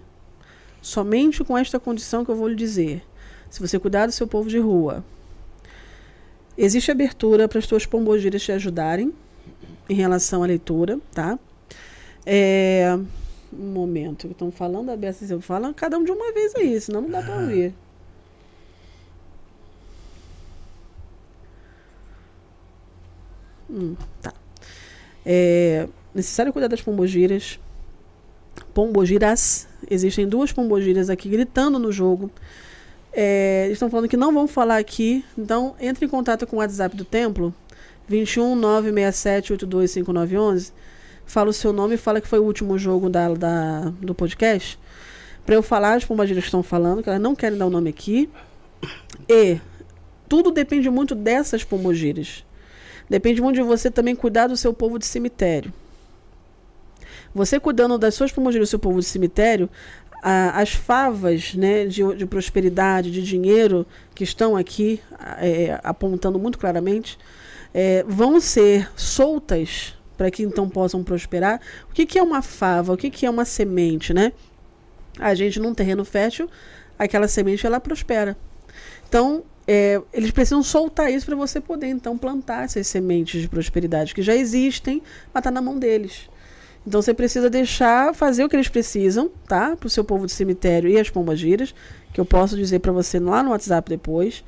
somente 0.82 1.44
com 1.44 1.56
esta 1.56 1.78
condição 1.78 2.24
que 2.24 2.32
eu 2.32 2.36
vou 2.36 2.48
lhe 2.48 2.56
dizer, 2.56 3.04
se 3.48 3.60
você 3.60 3.78
cuidar 3.78 4.06
do 4.06 4.12
seu 4.12 4.26
povo 4.26 4.48
de 4.48 4.58
rua, 4.58 5.04
existe 6.56 6.90
abertura 6.90 7.48
para 7.48 7.58
as 7.58 7.66
tuas 7.66 7.86
pombogiras 7.86 8.42
te 8.42 8.52
ajudarem 8.52 9.12
em 9.88 9.94
relação 9.94 10.42
à 10.42 10.46
leitura, 10.46 10.98
tá? 11.12 11.38
É, 12.24 12.98
um 13.52 13.72
momento, 13.72 14.28
estão 14.28 14.50
falando 14.50 14.90
a 14.90 14.96
beça, 14.96 15.24
eu 15.32 15.40
falo 15.40 15.72
cada 15.74 15.98
um 15.98 16.04
de 16.04 16.10
uma 16.10 16.32
vez 16.32 16.54
aí, 16.54 16.80
senão 16.80 17.02
não 17.02 17.10
dá 17.10 17.22
para 17.22 17.36
ouvir. 17.36 17.74
Hum, 23.70 23.96
tá. 24.22 24.32
É 25.26 25.88
necessário 26.14 26.52
cuidar 26.52 26.68
das 26.68 26.80
pombogiras. 26.80 27.58
Pombogiras. 28.72 29.66
Existem 29.90 30.28
duas 30.28 30.52
pombogiras 30.52 31.10
aqui 31.10 31.28
gritando 31.28 31.78
no 31.78 31.90
jogo. 31.90 32.30
É, 33.16 33.62
eles 33.66 33.74
estão 33.76 33.88
falando 33.88 34.08
que 34.08 34.16
não 34.16 34.32
vão 34.32 34.46
falar 34.48 34.78
aqui. 34.78 35.24
Então, 35.38 35.74
entre 35.80 36.04
em 36.06 36.08
contato 36.08 36.46
com 36.46 36.56
o 36.56 36.58
WhatsApp 36.58 36.96
do 36.96 37.04
templo. 37.04 37.54
21 38.08 38.54
967 38.56 39.52
825911. 39.52 40.72
Fala 41.24 41.48
o 41.50 41.52
seu 41.52 41.72
nome 41.72 41.94
e 41.94 41.98
fala 41.98 42.20
que 42.20 42.28
foi 42.28 42.38
o 42.38 42.44
último 42.44 42.76
jogo 42.76 43.08
da, 43.08 43.32
da- 43.32 43.92
do 44.00 44.14
podcast. 44.14 44.78
Para 45.46 45.54
eu 45.54 45.62
falar 45.62 45.94
as 45.94 46.04
que 46.04 46.38
estão 46.38 46.62
falando, 46.62 47.02
que 47.02 47.08
elas 47.08 47.20
não 47.20 47.34
querem 47.34 47.56
dar 47.56 47.66
o 47.66 47.70
nome 47.70 47.88
aqui. 47.90 48.28
E 49.28 49.58
tudo 50.28 50.50
depende 50.50 50.90
muito 50.90 51.14
dessas 51.14 51.64
pombogiras. 51.64 52.44
Depende 53.08 53.40
muito 53.40 53.56
de 53.56 53.62
você 53.62 53.90
também 53.90 54.14
cuidar 54.14 54.48
do 54.48 54.56
seu 54.56 54.74
povo 54.74 54.98
de 54.98 55.06
cemitério. 55.06 55.72
Você 57.34 57.58
cuidando 57.58 57.98
das 57.98 58.14
suas 58.14 58.30
pombogiras 58.32 58.68
do 58.68 58.70
seu 58.70 58.78
povo 58.78 59.00
de 59.00 59.06
cemitério, 59.06 59.68
a- 60.24 60.58
as 60.58 60.72
favas 60.72 61.54
né, 61.54 61.84
de, 61.84 62.02
de 62.16 62.24
prosperidade, 62.24 63.10
de 63.10 63.22
dinheiro 63.22 63.86
que 64.14 64.24
estão 64.24 64.56
aqui 64.56 64.98
é, 65.38 65.78
apontando 65.84 66.38
muito 66.38 66.58
claramente, 66.58 67.18
é, 67.74 68.02
vão 68.08 68.40
ser 68.40 68.90
soltas 68.96 69.94
para 70.16 70.30
que 70.30 70.42
então 70.42 70.66
possam 70.68 71.04
prosperar. 71.04 71.60
O 71.90 71.92
que, 71.92 72.06
que 72.06 72.18
é 72.18 72.22
uma 72.22 72.40
fava? 72.40 72.94
O 72.94 72.96
que, 72.96 73.10
que 73.10 73.26
é 73.26 73.30
uma 73.30 73.44
semente, 73.44 74.14
né? 74.14 74.32
A 75.18 75.34
gente 75.34 75.60
num 75.60 75.74
terreno 75.74 76.04
fértil, 76.04 76.48
aquela 76.98 77.28
semente 77.28 77.66
ela 77.66 77.78
prospera. 77.78 78.36
Então, 79.06 79.44
é, 79.66 80.00
eles 80.12 80.30
precisam 80.30 80.62
soltar 80.62 81.12
isso 81.12 81.26
para 81.26 81.36
você 81.36 81.60
poder 81.60 81.88
então 81.88 82.16
plantar 82.16 82.64
essas 82.64 82.86
sementes 82.86 83.42
de 83.42 83.48
prosperidade 83.48 84.14
que 84.14 84.22
já 84.22 84.34
existem, 84.34 85.02
mas 85.32 85.40
está 85.40 85.50
na 85.50 85.60
mão 85.60 85.78
deles. 85.78 86.28
Então 86.86 87.00
você 87.00 87.14
precisa 87.14 87.48
deixar 87.48 88.14
fazer 88.14 88.44
o 88.44 88.48
que 88.48 88.56
eles 88.56 88.68
precisam, 88.68 89.30
tá? 89.48 89.74
Para 89.76 89.86
o 89.86 89.90
seu 89.90 90.04
povo 90.04 90.26
de 90.26 90.32
cemitério 90.32 90.88
e 90.90 90.98
as 90.98 91.08
pombagiras, 91.08 91.74
que 92.12 92.20
eu 92.20 92.24
posso 92.24 92.56
dizer 92.56 92.80
para 92.80 92.92
você 92.92 93.18
lá 93.18 93.42
no 93.42 93.50
WhatsApp 93.50 93.88
depois. 93.88 94.44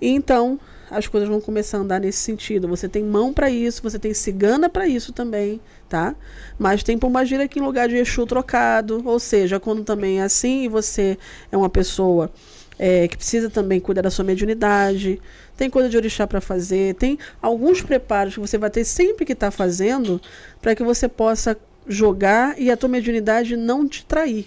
E 0.00 0.08
então 0.08 0.58
as 0.90 1.08
coisas 1.08 1.28
vão 1.28 1.40
começar 1.40 1.78
a 1.78 1.80
andar 1.80 2.00
nesse 2.00 2.18
sentido. 2.18 2.68
Você 2.68 2.88
tem 2.88 3.02
mão 3.02 3.32
para 3.32 3.50
isso, 3.50 3.82
você 3.82 3.98
tem 3.98 4.14
cigana 4.14 4.68
para 4.68 4.86
isso 4.86 5.12
também, 5.12 5.60
tá? 5.88 6.14
Mas 6.58 6.82
tem 6.82 6.96
pombagira 6.96 7.44
aqui 7.44 7.58
em 7.58 7.62
lugar 7.62 7.88
de 7.88 7.96
Exu 7.96 8.26
trocado, 8.26 9.02
ou 9.04 9.18
seja, 9.18 9.58
quando 9.58 9.82
também 9.82 10.20
é 10.20 10.22
assim 10.22 10.64
e 10.64 10.68
você 10.68 11.18
é 11.50 11.56
uma 11.56 11.70
pessoa 11.70 12.30
é, 12.78 13.06
que 13.08 13.16
precisa 13.16 13.48
também 13.48 13.80
cuidar 13.80 14.02
da 14.02 14.10
sua 14.10 14.24
mediunidade, 14.24 15.20
tem 15.56 15.70
coisa 15.70 15.88
de 15.88 15.96
orixá 15.96 16.26
para 16.26 16.40
fazer, 16.40 16.94
tem 16.94 17.18
alguns 17.40 17.82
preparos 17.82 18.34
que 18.34 18.40
você 18.40 18.58
vai 18.58 18.70
ter 18.70 18.84
sempre 18.84 19.24
que 19.24 19.32
estar 19.32 19.50
fazendo 19.50 20.20
para 20.60 20.74
que 20.74 20.82
você 20.82 21.08
possa 21.08 21.56
jogar 21.86 22.58
e 22.58 22.70
a 22.70 22.76
tua 22.76 22.88
mediunidade 22.88 23.56
não 23.56 23.86
te 23.86 24.04
trair. 24.04 24.46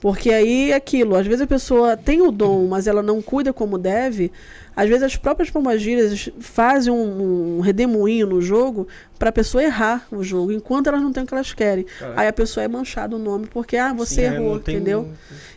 Porque 0.00 0.30
aí 0.30 0.70
é 0.70 0.76
aquilo, 0.76 1.16
às 1.16 1.26
vezes 1.26 1.40
a 1.40 1.46
pessoa 1.46 1.96
tem 1.96 2.22
o 2.22 2.30
dom, 2.30 2.68
mas 2.68 2.86
ela 2.86 3.02
não 3.02 3.20
cuida 3.20 3.52
como 3.52 3.76
deve. 3.76 4.30
Às 4.76 4.88
vezes 4.88 5.02
as 5.02 5.16
próprias 5.16 5.50
pombagiras 5.50 6.30
fazem 6.38 6.92
um, 6.92 7.58
um 7.58 7.60
redemoinho 7.60 8.28
no 8.28 8.40
jogo 8.40 8.86
para 9.18 9.30
a 9.30 9.32
pessoa 9.32 9.62
errar 9.62 10.06
o 10.12 10.22
jogo, 10.22 10.52
enquanto 10.52 10.86
elas 10.86 11.02
não 11.02 11.12
têm 11.12 11.24
o 11.24 11.26
que 11.26 11.34
elas 11.34 11.52
querem. 11.52 11.84
Aí 12.14 12.28
a 12.28 12.32
pessoa 12.32 12.62
é 12.62 12.68
manchada 12.68 13.16
o 13.16 13.18
nome 13.18 13.48
porque, 13.48 13.76
ah, 13.76 13.92
você 13.92 14.14
Sim, 14.14 14.20
é, 14.20 14.34
errou, 14.36 14.56
entendeu? 14.56 15.08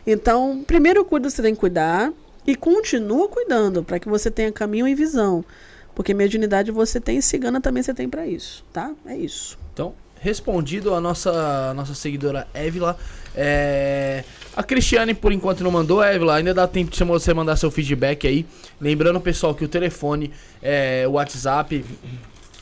Então, 0.04 0.64
primeiro 0.66 1.04
cuida, 1.04 1.30
você 1.30 1.40
tem 1.40 1.54
que 1.54 1.60
cuidar 1.60 2.12
e 2.44 2.56
continua 2.56 3.28
cuidando 3.28 3.84
para 3.84 4.00
que 4.00 4.08
você 4.08 4.28
tenha 4.28 4.50
caminho 4.50 4.88
e 4.88 4.94
visão. 4.94 5.44
Porque 5.94 6.12
mediunidade 6.12 6.72
você 6.72 7.00
tem 7.00 7.18
e 7.18 7.22
cigana 7.22 7.60
também 7.60 7.82
você 7.82 7.94
tem 7.94 8.08
para 8.08 8.26
isso, 8.26 8.64
tá? 8.72 8.90
É 9.06 9.16
isso. 9.16 9.56
Então, 9.72 9.94
respondido 10.18 10.94
a 10.94 11.00
nossa, 11.00 11.30
a 11.70 11.74
nossa 11.74 11.94
seguidora 11.94 12.48
Évila. 12.52 12.98
É... 13.36 14.24
A 14.54 14.62
Cristiane, 14.62 15.14
por 15.14 15.32
enquanto, 15.32 15.64
não 15.64 15.70
mandou, 15.70 16.02
Évila. 16.02 16.36
Ainda 16.36 16.52
dá 16.52 16.66
tempo 16.68 16.90
de 16.90 17.02
você 17.04 17.32
mandar 17.32 17.56
seu 17.56 17.70
feedback 17.70 18.26
aí. 18.26 18.44
Lembrando, 18.80 19.18
pessoal, 19.20 19.54
que 19.54 19.64
o 19.64 19.68
telefone, 19.68 20.30
é, 20.62 21.04
o 21.08 21.12
WhatsApp, 21.12 21.82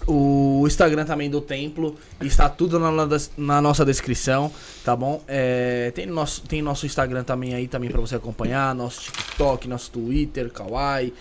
o 0.07 0.62
Instagram 0.66 1.05
também 1.05 1.28
do 1.28 1.40
templo. 1.40 1.97
Está 2.20 2.49
tudo 2.49 2.78
na, 2.78 2.90
na- 2.92 3.08
na 3.36 3.60
nossa 3.60 3.84
descrição, 3.84 4.52
tá 4.84 4.94
bom? 4.94 5.23
É, 5.26 5.90
tem, 5.94 6.07
nosso, 6.07 6.42
tem 6.42 6.62
nosso 6.62 6.86
Instagram 6.86 7.24
também 7.24 7.55
aí 7.55 7.66
também 7.66 7.90
para 7.90 8.00
você 8.00 8.15
acompanhar. 8.15 8.73
Nosso 8.74 9.02
TikTok, 9.02 9.66
nosso 9.68 9.90
Twitter, 9.90 10.49
Kawaii, 10.50 11.12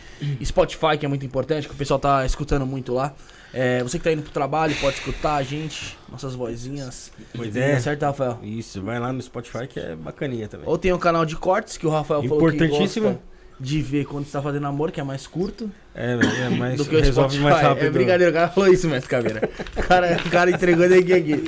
Spotify, 0.46 0.98
que 1.00 1.06
é 1.06 1.10
muito 1.10 1.26
importante, 1.26 1.68
que 1.68 1.74
o 1.74 1.78
pessoal 1.78 2.00
tá 2.00 2.26
escutando 2.26 2.66
muito 2.66 2.94
lá. 2.94 3.14
É, 3.54 3.82
você 3.82 3.98
que 3.98 4.04
tá 4.04 4.12
indo 4.12 4.22
pro 4.22 4.32
trabalho 4.32 4.76
pode 4.80 4.98
escutar 4.98 5.36
a 5.36 5.44
gente, 5.44 5.98
nossas 6.12 6.36
vozinhas. 6.36 7.12
Pois 7.36 7.54
Tá 7.54 7.60
é. 7.60 7.80
certo, 7.80 8.04
Rafael? 8.04 8.40
Isso, 8.44 8.82
vai 8.82 9.00
lá 9.00 9.12
no 9.12 9.22
Spotify 9.22 9.66
que 9.68 9.80
é 9.80 9.96
bacaninha 9.96 10.48
também. 10.48 10.68
Ou 10.70 10.78
tem 10.78 10.94
o 10.94 11.00
canal 11.00 11.26
de 11.26 11.36
cortes 11.36 11.76
que 11.78 11.88
o 11.88 11.90
Rafael 11.90 12.22
falou 12.22 12.38
que 12.50 12.56
Importantíssimo. 12.58 13.08
gosta 13.10 13.30
de 13.62 13.82
ver 13.82 14.06
quando 14.06 14.26
está 14.26 14.42
fazendo 14.42 14.66
amor, 14.68 14.90
que 14.90 15.02
é 15.02 15.04
mais 15.04 15.28
curto 15.28 15.70
É, 15.94 16.14
é 16.46 16.50
mais, 16.50 16.78
do 16.78 16.86
que 16.86 16.96
o 16.96 17.00
resolve 17.02 17.36
Spotify. 17.36 17.44
mais 17.44 17.62
rápido. 17.62 17.86
É 17.88 17.90
brincadeira, 17.90 18.32
o 18.32 18.34
cara 18.34 18.48
falou 18.50 18.72
isso, 18.72 18.88
mestre 18.88 19.10
Caveira. 19.10 19.50
O 19.76 19.84
cara, 19.84 20.18
o 20.26 20.30
cara 20.30 20.50
entregou 20.52 20.88
daqui 20.88 21.12
aqui. 21.12 21.44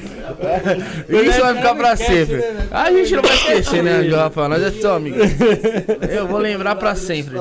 Isso 1.07 1.39
vai 1.39 1.55
ficar 1.55 1.75
pra 1.75 1.95
sempre. 1.95 2.41
A 2.69 2.91
gente 2.91 3.15
não 3.15 3.21
vai 3.21 3.33
esquecer, 3.35 3.81
né, 3.83 4.01
Rafael? 4.09 4.49
Nós 4.49 4.61
é 4.61 4.71
só 4.71 4.97
amigos. 4.97 5.21
Eu 6.09 6.27
vou 6.27 6.39
lembrar 6.39 6.75
pra 6.75 6.95
sempre. 6.95 7.37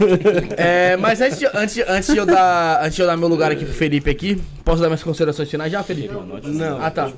É, 0.56 0.96
mas 0.96 1.20
antes 1.20 1.38
de, 1.38 1.46
antes, 1.46 1.84
antes, 1.88 2.12
de 2.12 2.16
eu 2.16 2.26
dar, 2.26 2.80
antes 2.82 2.94
de 2.96 3.02
eu 3.02 3.06
dar 3.06 3.16
meu 3.16 3.28
lugar 3.28 3.52
aqui 3.52 3.64
pro 3.64 3.74
Felipe 3.74 4.10
aqui, 4.10 4.42
posso 4.64 4.80
dar 4.80 4.88
minhas 4.88 5.02
considerações 5.02 5.50
finais 5.50 5.70
já, 5.70 5.82
Felipe? 5.82 6.14
Não. 6.44 6.82
Ah, 6.82 6.90
tá. 6.90 7.10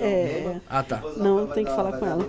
É, 0.00 0.56
Ah, 0.68 0.82
tá. 0.82 1.02
não, 1.16 1.46
tem 1.46 1.64
que 1.64 1.70
falar 1.70 1.92
com 1.92 2.06
ela. 2.06 2.26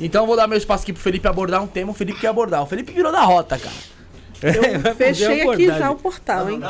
Então 0.00 0.22
eu 0.22 0.26
vou 0.26 0.36
dar 0.36 0.46
meu 0.46 0.58
espaço 0.58 0.82
aqui 0.84 0.92
pro 0.92 1.02
Felipe 1.02 1.26
abordar 1.28 1.62
um 1.62 1.66
tema. 1.66 1.90
O 1.90 1.94
Felipe 1.94 2.20
quer 2.20 2.28
abordar. 2.28 2.62
O 2.62 2.66
Felipe 2.66 2.92
virou 2.92 3.12
da 3.12 3.22
rota, 3.22 3.58
cara. 3.58 3.74
Eu 4.42 4.94
fechei 4.96 5.42
aqui 5.48 5.66
já 5.66 5.90
o 5.90 5.96
portal, 5.96 6.50
hein? 6.50 6.60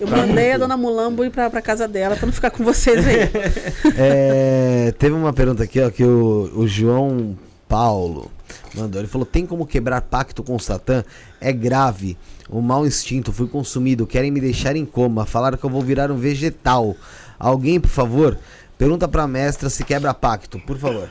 Eu 0.00 0.06
mandei 0.06 0.52
a 0.52 0.58
dona 0.58 0.76
Mulambo 0.76 1.24
ir 1.24 1.30
pra, 1.30 1.50
pra 1.50 1.60
casa 1.60 1.86
dela 1.88 2.16
pra 2.16 2.24
não 2.26 2.32
ficar 2.32 2.50
com 2.50 2.64
vocês 2.64 3.06
aí. 3.06 3.28
É, 3.98 4.92
teve 4.98 5.14
uma 5.14 5.32
pergunta 5.32 5.62
aqui, 5.64 5.80
ó, 5.80 5.90
que 5.90 6.04
o, 6.04 6.50
o 6.54 6.66
João 6.68 7.36
Paulo 7.68 8.30
mandou. 8.74 9.00
Ele 9.00 9.08
falou: 9.08 9.26
tem 9.26 9.46
como 9.46 9.66
quebrar 9.66 10.00
pacto 10.02 10.42
com 10.42 10.56
o 10.56 10.60
Satã? 10.60 11.04
É 11.40 11.52
grave. 11.52 12.16
O 12.48 12.60
mau 12.60 12.86
instinto, 12.86 13.32
fui 13.32 13.46
consumido, 13.48 14.06
querem 14.06 14.30
me 14.30 14.40
deixar 14.40 14.74
em 14.76 14.86
coma. 14.86 15.26
Falaram 15.26 15.58
que 15.58 15.64
eu 15.64 15.70
vou 15.70 15.82
virar 15.82 16.10
um 16.10 16.16
vegetal. 16.16 16.96
Alguém, 17.38 17.78
por 17.78 17.90
favor, 17.90 18.38
pergunta 18.76 19.06
pra 19.06 19.26
mestra 19.26 19.68
se 19.70 19.84
quebra 19.84 20.12
pacto, 20.14 20.58
por 20.60 20.78
favor. 20.78 21.10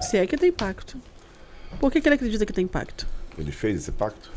Se 0.00 0.16
é 0.16 0.26
que 0.26 0.36
tem 0.36 0.50
pacto. 0.52 0.98
Por 1.78 1.90
que, 1.92 2.00
que 2.00 2.08
ele 2.08 2.14
acredita 2.16 2.44
que 2.46 2.52
tem 2.52 2.66
pacto? 2.66 3.06
Ele 3.38 3.52
fez 3.52 3.76
esse 3.76 3.92
pacto? 3.92 4.30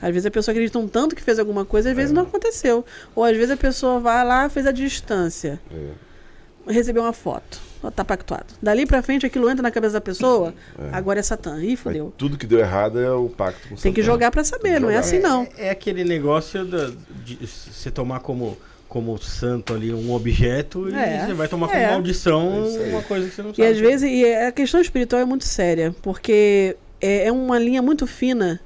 Às 0.00 0.08
vezes 0.10 0.26
a 0.26 0.30
pessoa 0.30 0.52
acredita 0.52 0.78
um 0.78 0.88
tanto 0.88 1.14
que 1.14 1.22
fez 1.22 1.38
alguma 1.38 1.64
coisa, 1.64 1.90
às 1.90 1.96
vezes 1.96 2.12
não 2.12 2.22
aconteceu. 2.22 2.84
Ou 3.14 3.24
às 3.24 3.36
vezes 3.36 3.50
a 3.50 3.56
pessoa 3.56 4.00
vai 4.00 4.24
lá, 4.24 4.48
fez 4.48 4.66
a 4.66 4.72
distância, 4.72 5.60
É. 5.70 6.72
recebeu 6.72 7.02
uma 7.02 7.12
foto, 7.12 7.60
tá 7.90 8.04
pactuado. 8.04 8.46
Dali 8.62 8.86
pra 8.86 9.02
frente 9.02 9.24
aquilo 9.26 9.48
entra 9.50 9.62
na 9.62 9.70
cabeça 9.70 9.94
da 9.94 10.00
pessoa, 10.00 10.54
agora 10.92 11.20
é 11.20 11.22
Satã. 11.22 11.58
Ih, 11.60 11.70
Mas 11.70 11.80
fudeu. 11.80 12.12
tudo 12.16 12.36
que 12.38 12.46
deu 12.46 12.58
errado 12.58 13.00
é 13.00 13.10
o 13.12 13.28
pacto 13.28 13.68
com 13.68 13.76
Tem 13.76 13.92
que 13.92 14.00
Satã. 14.02 14.12
jogar 14.12 14.30
pra 14.30 14.42
saber, 14.44 14.80
não 14.80 14.90
é 14.90 14.96
assim 14.96 15.18
não. 15.18 15.46
É, 15.56 15.66
é 15.66 15.70
aquele 15.70 16.04
negócio 16.04 16.64
da- 16.64 16.90
de 17.24 17.38
você 17.46 17.90
tomar 17.90 18.20
como, 18.20 18.56
como 18.88 19.16
santo 19.18 19.74
ali 19.74 19.92
um 19.92 20.12
objeto 20.12 20.88
e 20.88 20.94
É, 20.94 21.26
você 21.26 21.34
vai 21.34 21.48
tomar 21.48 21.68
como 21.68 21.78
é. 21.80 21.90
maldição 21.90 22.64
É 22.78 22.84
aí. 22.84 22.90
uma 22.90 23.02
coisa 23.02 23.28
que 23.28 23.34
você 23.34 23.42
não 23.42 23.50
E 23.50 23.54
sabe. 23.56 23.68
às 23.68 23.78
vezes, 23.78 24.10
e 24.10 24.24
a 24.34 24.52
questão 24.52 24.80
espiritual 24.80 25.20
é 25.22 25.24
muito 25.24 25.44
séria, 25.44 25.94
porque 26.02 26.76
é, 27.00 27.26
é 27.26 27.32
uma 27.32 27.58
linha 27.58 27.82
muito 27.82 28.06
fina 28.06 28.60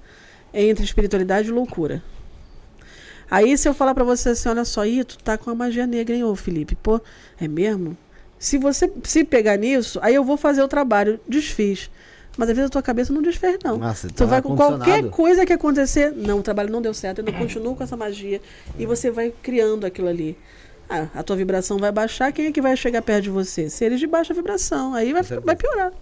entre 0.53 0.85
espiritualidade 0.85 1.49
e 1.49 1.51
loucura. 1.51 2.03
Aí 3.31 3.57
se 3.59 3.69
eu 3.69 3.75
falar 3.75 3.95
pra 3.95 4.05
você 4.05 4.31
assim, 4.31 4.49
olha 4.49 4.65
só, 4.65 4.87
ih, 4.87 5.05
tu 5.05 5.19
tá 5.19 5.37
com 5.37 5.51
a 5.51 5.55
magia 5.55 5.87
negra, 5.87 6.15
hein, 6.17 6.25
ô 6.25 6.35
Felipe? 6.35 6.75
Pô, 6.77 6.99
é 7.39 7.47
mesmo? 7.47 7.95
Se 8.39 8.57
você 8.59 8.91
se 9.05 9.25
pegar 9.25 9.57
nisso, 9.57 9.99
aí 10.03 10.15
eu 10.15 10.25
vou 10.25 10.37
fazer 10.37 10.63
o 10.63 10.69
trabalho, 10.69 11.19
desfiz. 11.29 11.91
Mas 12.37 12.49
às 12.51 12.55
vezes 12.55 12.69
a 12.69 12.71
tua 12.71 12.83
cabeça 12.83 13.13
não 13.13 13.21
desfez, 13.21 13.59
não. 13.65 13.79
Nossa, 13.79 14.07
Tu 14.07 14.15
tá 14.15 14.25
vai 14.25 14.41
com 14.41 14.55
qualquer 14.57 15.11
coisa 15.11 15.45
que 15.45 15.53
acontecer, 15.53 16.13
não, 16.15 16.39
o 16.39 16.43
trabalho 16.43 16.71
não 16.71 16.81
deu 16.81 16.95
certo, 16.95 17.19
eu 17.19 17.25
não 17.25 17.33
continuo 17.33 17.75
com 17.75 17.83
essa 17.83 17.97
magia. 17.97 18.41
E 18.79 18.87
você 18.87 19.11
vai 19.11 19.33
criando 19.43 19.85
aquilo 19.85 20.07
ali. 20.07 20.37
Ah, 20.89 21.09
a 21.15 21.23
tua 21.23 21.35
vibração 21.35 21.79
vai 21.79 21.91
baixar, 21.91 22.33
quem 22.33 22.47
é 22.47 22.53
que 22.53 22.61
vai 22.63 22.77
chegar 22.77 23.03
perto 23.03 23.25
de 23.25 23.31
você? 23.31 23.69
Seres 23.69 23.99
de 23.99 24.07
baixa 24.07 24.33
vibração. 24.33 24.95
Aí 24.95 25.13
vai, 25.13 25.23
vai 25.23 25.57
piorar. 25.57 25.93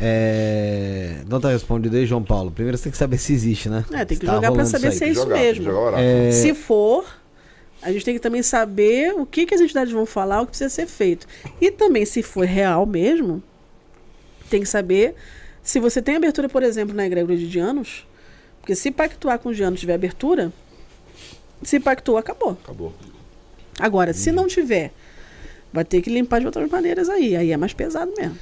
É, 0.00 1.22
não 1.26 1.40
tá 1.40 1.48
respondido 1.50 1.96
aí, 1.96 2.04
João 2.04 2.22
Paulo. 2.22 2.50
Primeiro 2.50 2.76
você 2.76 2.84
tem 2.84 2.92
que 2.92 2.98
saber 2.98 3.16
se 3.18 3.32
existe, 3.32 3.68
né? 3.70 3.84
É, 3.92 4.04
tem 4.04 4.18
que 4.18 4.26
Tá 4.26 4.34
jogar 4.34 4.48
pra 4.48 4.50
rolando 4.50 4.68
saber 4.70 4.88
isso 4.88 4.98
se 4.98 5.04
é 5.04 5.08
isso 5.08 5.22
jogar, 5.22 5.34
mesmo. 5.38 5.70
É, 5.96 6.30
Se 6.32 6.54
for, 6.54 7.04
a 7.82 7.92
gente 7.92 8.04
tem 8.04 8.14
que 8.14 8.20
também 8.20 8.42
saber 8.42 9.14
o 9.14 9.26
que, 9.26 9.46
que 9.46 9.54
as 9.54 9.60
entidades 9.60 9.92
vão 9.92 10.06
falar, 10.06 10.40
o 10.40 10.46
que 10.46 10.50
precisa 10.50 10.70
ser 10.70 10.86
feito. 10.86 11.26
E 11.60 11.70
também, 11.70 12.04
se 12.04 12.22
for 12.22 12.44
real 12.44 12.86
mesmo, 12.86 13.42
tem 14.48 14.60
que 14.60 14.68
saber 14.68 15.14
se 15.62 15.78
você 15.80 16.00
tem 16.00 16.16
abertura, 16.16 16.48
por 16.48 16.62
exemplo, 16.62 16.94
na 16.94 17.06
egrégora 17.06 17.36
de 17.36 17.48
Dianos. 17.48 18.06
Porque 18.60 18.74
se 18.74 18.90
pactuar 18.90 19.38
com 19.38 19.50
o 19.50 19.54
Dianos 19.54 19.80
tiver 19.80 19.94
abertura, 19.94 20.52
se 21.62 21.78
pactuou, 21.78 22.18
acabou. 22.18 22.58
Acabou. 22.62 22.94
Agora, 23.78 24.12
se 24.12 24.32
não 24.32 24.46
tiver, 24.46 24.92
vai 25.72 25.84
ter 25.84 26.00
que 26.00 26.10
limpar 26.10 26.40
de 26.40 26.46
outras 26.46 26.70
maneiras 26.70 27.08
aí. 27.08 27.36
Aí 27.36 27.52
é 27.52 27.56
mais 27.56 27.74
pesado 27.74 28.12
mesmo. 28.16 28.38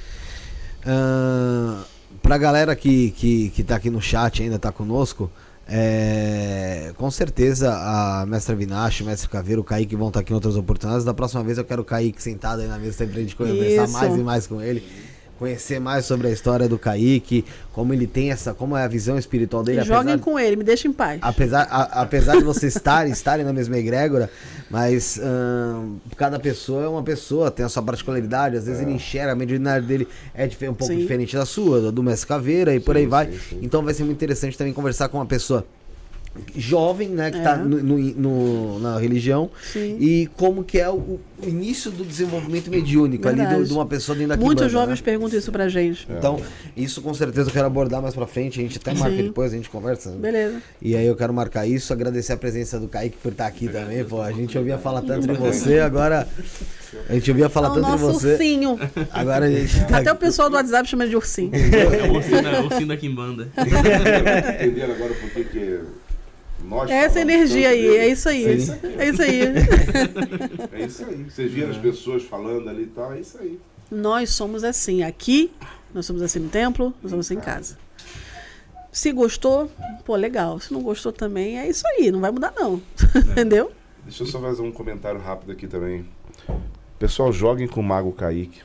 Ahn, 0.85 1.83
pra 2.21 2.37
galera 2.37 2.75
que, 2.75 3.11
que, 3.11 3.49
que 3.49 3.63
tá 3.63 3.75
aqui 3.75 3.89
no 3.89 4.01
chat 4.01 4.41
ainda 4.41 4.57
tá 4.57 4.71
conosco, 4.71 5.29
é, 5.67 6.93
com 6.95 7.09
certeza 7.09 7.73
a 7.73 8.25
mestra 8.25 8.55
Vinache, 8.55 9.03
o 9.03 9.05
mestre 9.05 9.27
Caveiro, 9.29 9.61
o 9.61 9.63
Kaique 9.63 9.95
vão 9.95 10.09
estar 10.09 10.19
aqui 10.19 10.31
em 10.31 10.35
outras 10.35 10.55
oportunidades. 10.55 11.05
Da 11.05 11.13
próxima 11.13 11.43
vez 11.43 11.57
eu 11.57 11.65
quero 11.65 11.81
o 11.81 11.85
Kaique 11.85 12.21
sentado 12.21 12.61
aí 12.61 12.67
na 12.67 12.77
mesa 12.77 12.93
sempre 12.93 13.13
pra 13.13 13.21
gente 13.21 13.35
conversar 13.35 13.87
mais 13.87 14.15
e 14.15 14.23
mais 14.23 14.47
com 14.47 14.61
ele. 14.61 14.83
Conhecer 15.37 15.79
mais 15.79 16.05
sobre 16.05 16.27
a 16.27 16.31
história 16.31 16.67
do 16.67 16.77
Kaique, 16.79 17.43
como 17.73 17.93
ele 17.93 18.07
tem 18.07 18.31
essa, 18.31 18.53
como 18.53 18.75
é 18.77 18.83
a 18.83 18.87
visão 18.87 19.17
espiritual 19.17 19.63
dele, 19.63 19.83
joguem 19.83 20.17
com 20.17 20.39
ele, 20.39 20.55
me 20.55 20.63
deixa 20.63 20.87
em 20.87 20.93
paz. 20.93 21.19
apesar, 21.21 21.63
a- 21.69 22.01
apesar 22.01 22.37
de 22.37 22.43
vocês 22.43 22.75
estarem, 22.75 23.11
estarem 23.13 23.43
na 23.45 23.51
mesma 23.51 23.77
egrégora, 23.77 24.29
mas 24.69 25.19
ahn, 25.21 25.97
cada 26.15 26.39
pessoa 26.39 26.83
é 26.83 26.87
uma 26.87 27.03
pessoa, 27.03 27.51
tem 27.51 27.65
a 27.65 27.69
sua 27.69 27.83
particularidade, 27.83 28.57
às 28.57 28.65
vezes 28.65 28.81
ele 28.81 28.91
enxerga, 28.91 29.33
a 29.33 29.35
mediunidade 29.35 29.85
dele 29.85 30.07
é 30.33 30.45
um 30.69 30.73
pouco 30.73 30.93
Sim. 30.93 30.99
diferente 30.99 31.35
da 31.35 31.45
sua, 31.45 31.81
do, 31.81 31.91
do 31.91 32.03
Mestre 32.03 32.27
Caveira 32.27 32.73
e 32.73 32.79
por 32.79 32.95
aí 32.95 33.03
Sim, 33.03 33.09
vai. 33.09 33.25
sim, 33.31 33.39
sim. 33.49 33.59
Então 33.61 33.83
vai 33.83 33.93
ser 33.93 34.03
muito 34.03 34.17
interessante 34.17 34.57
também 34.57 34.73
conversar 34.73 35.09
com 35.09 35.17
uma 35.17 35.25
pessoa 35.25 35.65
jovem, 36.55 37.09
né, 37.09 37.31
que 37.31 37.37
É. 37.37 37.41
tá 37.41 37.55
no, 37.57 37.81
no- 37.81 37.97
no- 37.97 38.79
na 38.79 38.99
religião 38.99 39.49
Sim. 39.71 39.97
e 39.99 40.27
como 40.35 40.63
que 40.63 40.79
é 40.79 40.89
o, 40.89 40.93
o 40.95 41.19
início 41.47 41.89
do 41.91 42.03
desenvolvimento 42.03 42.69
mediúnico 42.69 43.27
ali 43.27 43.37
Verdade. 43.37 43.61
do- 43.61 43.67
de 43.67 43.73
uma 43.73 43.85
pessoa 43.85 44.15
dentro 44.17 44.29
da 44.29 44.37
Muitos 44.37 44.65
Quimbanda, 44.65 44.69
jovens 44.69 44.99
né? 44.99 45.05
perguntam 45.05 45.39
isso 45.39 45.51
pra 45.51 45.67
gente. 45.69 46.07
Então, 46.09 46.39
isso 46.75 47.01
com 47.01 47.13
certeza 47.13 47.49
eu 47.49 47.53
quero 47.53 47.65
abordar 47.67 48.01
mais 48.01 48.13
pra 48.13 48.27
frente. 48.27 48.59
A 48.59 48.63
gente 48.63 48.77
até 48.77 48.93
marca 48.93 49.15
Sim. 49.15 49.23
depois, 49.23 49.53
a 49.53 49.55
gente 49.55 49.69
conversa. 49.69 50.11
Beleza. 50.11 50.61
E 50.81 50.95
aí 50.95 51.05
eu 51.05 51.15
quero 51.15 51.33
marcar 51.33 51.65
isso, 51.65 51.91
agradecer 51.93 52.33
a 52.33 52.37
presença 52.37 52.79
do 52.79 52.87
Kaique 52.87 53.17
por 53.21 53.31
estar 53.31 53.47
aqui 53.47 53.67
também. 53.67 54.03
Pô, 54.03 54.21
a 54.21 54.31
gente 54.31 54.57
ouvia 54.57 54.77
falar 54.77 55.01
tanto 55.01 55.27
de 55.27 55.33
você, 55.33 55.79
agora. 55.79 56.27
A 57.09 57.13
gente 57.13 57.29
ouvia 57.29 57.49
falar 57.49 57.67
É 57.67 57.73
tanto 57.73 57.85
de 57.85 57.91
nosso 57.91 58.05
você. 58.13 58.31
ursinho. 58.33 58.79
Agora 59.11 59.45
a 59.45 59.51
gente 59.51 59.85
tá 59.85 59.97
Até 59.97 60.11
o 60.11 60.15
pessoal 60.15 60.49
do 60.49 60.55
WhatsApp 60.55 60.87
chama 60.87 61.05
de 61.07 61.15
ursinho. 61.15 61.51
É 61.53 62.09
o 62.09 62.13
ursinho 62.13 62.41
da, 62.41 62.61
o 62.61 62.65
ursinho 62.65 62.87
da 62.87 62.95
Kimbanda. 62.97 63.49
Entenderam 63.57 64.93
agora 64.93 65.13
por 65.13 65.29
que 65.31 65.43
que 65.43 65.74
nós 66.65 66.89
É 66.89 66.95
essa 66.95 67.19
energia 67.21 67.69
aí, 67.69 67.81
dele? 67.81 67.97
é 67.97 68.07
isso 68.07 68.29
aí. 68.29 68.61
Sim. 68.61 68.73
É 68.97 69.09
isso 69.09 69.21
aí. 69.21 69.39
É 70.71 70.85
isso 70.85 71.05
aí. 71.05 71.23
Vocês 71.29 71.51
viram 71.51 71.69
as 71.71 71.77
pessoas 71.77 72.23
falando 72.23 72.69
ali 72.69 72.83
e 72.83 72.87
tal, 72.87 73.13
é 73.13 73.19
isso 73.19 73.37
aí. 73.39 73.59
Nós 73.91 74.31
somos 74.31 74.63
assim 74.63 75.03
aqui, 75.03 75.51
nós 75.93 76.05
somos 76.05 76.21
assim 76.21 76.39
no 76.39 76.49
templo, 76.49 76.93
nós 77.01 77.11
somos 77.11 77.27
assim 77.27 77.35
em 77.35 77.41
casa. 77.41 77.77
Se 78.91 79.11
gostou, 79.11 79.69
pô, 80.05 80.15
legal. 80.15 80.59
Se 80.59 80.73
não 80.73 80.81
gostou 80.81 81.11
também, 81.11 81.59
é 81.59 81.67
isso 81.67 81.83
aí, 81.87 82.11
não 82.11 82.21
vai 82.21 82.31
mudar 82.31 82.53
não. 82.55 82.81
Entendeu? 83.31 83.71
Deixa 84.03 84.23
eu 84.23 84.27
só 84.27 84.39
fazer 84.39 84.61
um 84.61 84.71
comentário 84.71 85.19
rápido 85.19 85.51
aqui 85.51 85.67
também. 85.67 86.05
Pessoal, 86.97 87.31
joguem 87.31 87.67
com 87.67 87.79
o 87.81 87.83
Mago 87.83 88.11
Kaique. 88.11 88.61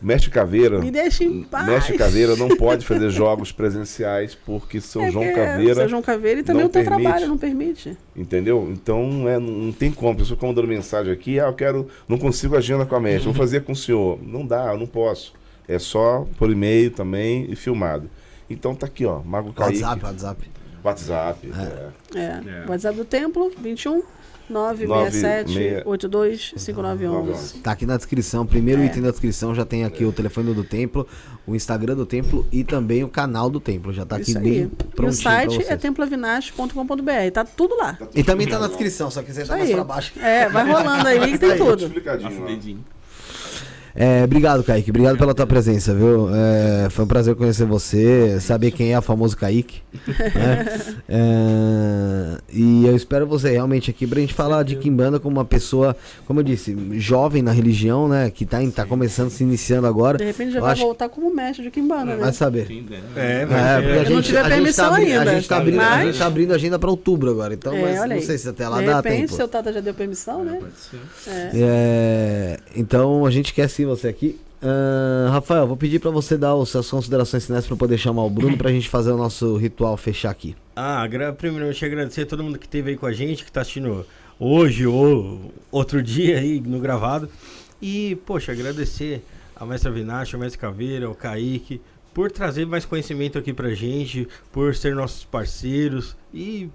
Mestre 0.00 0.30
Caveira. 0.30 0.78
Me 0.78 0.90
deixa 0.90 1.24
em 1.24 1.42
paz. 1.42 1.66
Mestre 1.66 1.96
Caveira 1.98 2.36
não 2.36 2.48
pode 2.56 2.84
fazer 2.86 3.10
jogos 3.10 3.52
presenciais 3.52 4.34
porque 4.34 4.80
seu 4.80 5.02
É 5.02 5.10
João 5.10 5.24
que 5.26 5.32
Caveira. 5.32 5.74
Seu 5.74 5.88
João 5.88 6.02
Caveira 6.02 6.40
e 6.40 6.42
também 6.42 6.62
não 6.62 6.68
o 6.68 6.72
teu 6.72 6.82
permite. 6.82 7.02
trabalho 7.02 7.28
não 7.28 7.38
permite. 7.38 7.96
Entendeu? 8.16 8.68
Então 8.72 9.28
é, 9.28 9.38
não 9.38 9.72
tem 9.72 9.90
como. 9.90 10.12
A 10.12 10.14
pessoa 10.16 10.36
fica 10.36 10.46
mandando 10.46 10.68
mensagem 10.68 11.12
aqui, 11.12 11.38
ah, 11.38 11.44
eu 11.46 11.52
quero. 11.54 11.88
Não 12.08 12.18
consigo 12.18 12.56
agenda 12.56 12.86
com 12.86 12.94
a 12.96 13.00
mestre, 13.00 13.24
vou 13.24 13.34
fazer 13.34 13.62
com 13.64 13.72
o 13.72 13.76
senhor. 13.76 14.18
Não 14.22 14.46
dá, 14.46 14.72
eu 14.72 14.78
não 14.78 14.86
posso. 14.86 15.32
É 15.68 15.78
só 15.78 16.26
por 16.38 16.50
e-mail 16.50 16.90
também 16.90 17.46
e 17.50 17.56
filmado. 17.56 18.08
Então 18.48 18.74
tá 18.74 18.86
aqui, 18.86 19.04
ó. 19.06 19.20
Mago 19.20 19.52
Kaique. 19.52 19.82
WhatsApp, 19.82 20.04
WhatsApp. 20.04 20.50
WhatsApp. 20.84 21.50
é. 22.14 22.18
É. 22.18 22.20
É. 22.20 22.64
WhatsApp 22.68 22.96
do 22.96 23.04
templo, 23.04 23.50
21 23.58 24.02
967 24.50 25.82
82 25.86 26.54
5911. 26.56 27.58
Tá 27.60 27.72
aqui 27.72 27.86
na 27.86 27.96
descrição. 27.96 28.44
Primeiro 28.46 28.82
É. 28.82 28.86
item 28.86 29.02
da 29.02 29.10
descrição 29.10 29.54
já 29.54 29.64
tem 29.64 29.84
aqui 29.84 30.04
o 30.04 30.12
telefone 30.12 30.52
do 30.52 30.62
templo, 30.64 31.06
o 31.46 31.54
Instagram 31.54 31.94
do 31.96 32.04
templo 32.06 32.46
e 32.52 32.62
também 32.64 33.02
o 33.04 33.08
canal 33.08 33.48
do 33.50 33.58
templo. 33.60 33.92
Já 33.92 34.04
tá 34.04 34.16
aqui 34.16 34.30
Isso 34.30 34.40
bem 34.40 34.52
aí. 34.52 34.70
E 34.98 35.02
o 35.06 35.12
site 35.12 35.54
é 35.56 35.64
vocês. 35.64 35.80
temploavinash.com.br. 35.80 37.30
Tá 37.32 37.44
tudo 37.44 37.76
lá. 37.76 37.98
E 38.14 38.22
também 38.22 38.46
tá 38.46 38.58
na 38.58 38.68
descrição, 38.68 39.10
só 39.10 39.22
que 39.22 39.32
você 39.32 39.44
tá 39.44 39.56
mais 39.56 39.70
pra 39.70 39.84
baixo. 39.84 40.12
É, 40.20 40.48
vai 40.48 40.70
rolando 40.70 41.06
aí 41.08 41.32
que 41.32 41.38
tem 41.38 41.50
Tá 41.50 41.56
tudo. 41.56 41.84
explicadinho. 41.86 42.84
É, 43.96 44.24
obrigado, 44.24 44.64
Kaique. 44.64 44.90
Obrigado 44.90 45.16
pela 45.16 45.32
tua 45.34 45.46
presença, 45.46 45.94
viu? 45.94 46.28
É, 46.34 46.88
foi 46.90 47.04
um 47.04 47.08
prazer 47.08 47.34
conhecer 47.36 47.64
você, 47.64 48.38
saber 48.40 48.72
quem 48.72 48.92
é 48.92 48.98
o 48.98 49.02
famoso 49.02 49.36
Kaique. 49.36 49.82
né? 50.34 50.66
É, 51.08 52.38
e 52.52 52.86
eu 52.86 52.96
espero 52.96 53.26
você 53.26 53.50
realmente 53.50 53.90
aqui 53.90 54.06
pra 54.06 54.20
gente 54.20 54.34
falar 54.34 54.62
de 54.64 54.76
Kimbanda 54.76 55.20
como 55.20 55.36
uma 55.36 55.44
pessoa, 55.44 55.96
como 56.26 56.40
eu 56.40 56.44
disse, 56.44 56.76
jovem 56.98 57.40
na 57.42 57.52
religião, 57.52 58.08
né? 58.08 58.30
Que 58.30 58.44
tá, 58.44 58.58
tá 58.74 58.84
começando, 58.84 59.30
se 59.30 59.44
iniciando 59.44 59.86
agora. 59.86 60.18
De 60.18 60.24
repente 60.24 60.50
já 60.52 60.58
Eu 60.58 60.62
vai 60.62 60.72
acho- 60.72 60.82
voltar 60.82 61.08
como 61.08 61.32
mestre 61.32 61.62
de 61.64 61.70
Kimbanda, 61.70 62.16
né? 62.16 62.22
Vai 62.22 62.32
saber. 62.32 62.66
Dera. 62.66 63.02
É, 63.16 63.42
É, 63.42 63.46
vai 63.46 63.46
porque 63.46 63.60
a 63.60 63.74
ser- 63.78 63.84
Eu 63.94 64.10
não 64.10 64.16
gente, 64.16 64.24
tive 64.26 64.38
a 64.38 64.40
a 64.40 64.44
gente 64.44 64.52
permissão 64.54 64.84
tá 64.88 64.90
abrindo, 64.96 65.14
a 65.14 65.18
ainda, 65.20 65.34
gente 65.34 65.48
tá 65.48 65.56
abrindo, 65.56 65.80
a 65.80 65.90
mas- 65.90 66.06
gente 66.06 66.18
tá 66.18 66.26
abrindo 66.26 66.52
a 66.52 66.54
agenda 66.56 66.78
pra 66.78 66.90
outubro 66.90 67.30
agora, 67.30 67.54
então, 67.54 67.72
É, 67.74 67.80
mas 67.98 68.10
não 68.10 68.20
sei 68.22 68.38
se 68.38 68.48
até 68.48 68.68
lá 68.68 68.80
de 68.80 68.86
dá 68.86 68.96
repente, 68.96 69.20
tempo. 69.22 69.34
seu 69.34 69.46
Tata 69.46 69.72
já 69.72 69.80
deu 69.80 69.94
permissão, 69.94 70.44
né? 70.44 70.58
Pode 70.60 70.72
ser. 70.76 71.30
É. 71.30 71.50
É, 71.54 72.58
então 72.74 73.24
a 73.24 73.30
gente 73.30 73.52
quer 73.54 73.68
sim 73.84 73.86
você 73.86 74.08
aqui. 74.08 74.40
Ahn, 74.62 75.30
Rafael, 75.30 75.66
vou 75.66 75.76
pedir 75.76 76.00
pra 76.00 76.10
você 76.10 76.38
dar 76.38 76.54
as 76.54 76.70
suas 76.70 76.90
considerações 76.90 77.44
finais 77.46 77.66
pra 77.66 77.76
poder 77.76 77.98
chamar 77.98 78.24
o 78.24 78.30
Bruno 78.30 78.56
pra 78.56 78.70
gente 78.70 78.88
fazer 78.88 79.12
o 79.12 79.16
nosso 79.16 79.56
ritual 79.56 79.96
fechar 79.96 80.30
aqui. 80.30 80.56
Ah, 80.74 81.06
primeiramente 81.36 81.84
agradecer 81.84 82.22
a 82.22 82.26
todo 82.26 82.42
mundo 82.42 82.58
que 82.58 82.66
esteve 82.66 82.90
aí 82.90 82.96
com 82.96 83.06
a 83.06 83.12
gente, 83.12 83.44
que 83.44 83.52
tá 83.52 83.60
assistindo 83.60 84.06
hoje 84.40 84.86
ou 84.86 85.52
outro 85.70 86.02
dia 86.02 86.38
aí 86.38 86.60
no 86.60 86.80
gravado. 86.80 87.28
E, 87.80 88.16
poxa, 88.24 88.52
agradecer 88.52 89.22
a 89.54 89.66
Mestra 89.66 89.90
Vinacha, 89.90 90.36
a 90.36 90.40
Mestre 90.40 90.58
Caveira, 90.58 91.10
o 91.10 91.14
Kaique, 91.14 91.80
por 92.14 92.30
trazer 92.30 92.64
mais 92.64 92.86
conhecimento 92.86 93.38
aqui 93.38 93.52
pra 93.52 93.74
gente, 93.74 94.26
por 94.50 94.74
ser 94.74 94.94
nossos 94.94 95.24
parceiros 95.24 96.16
e 96.32 96.70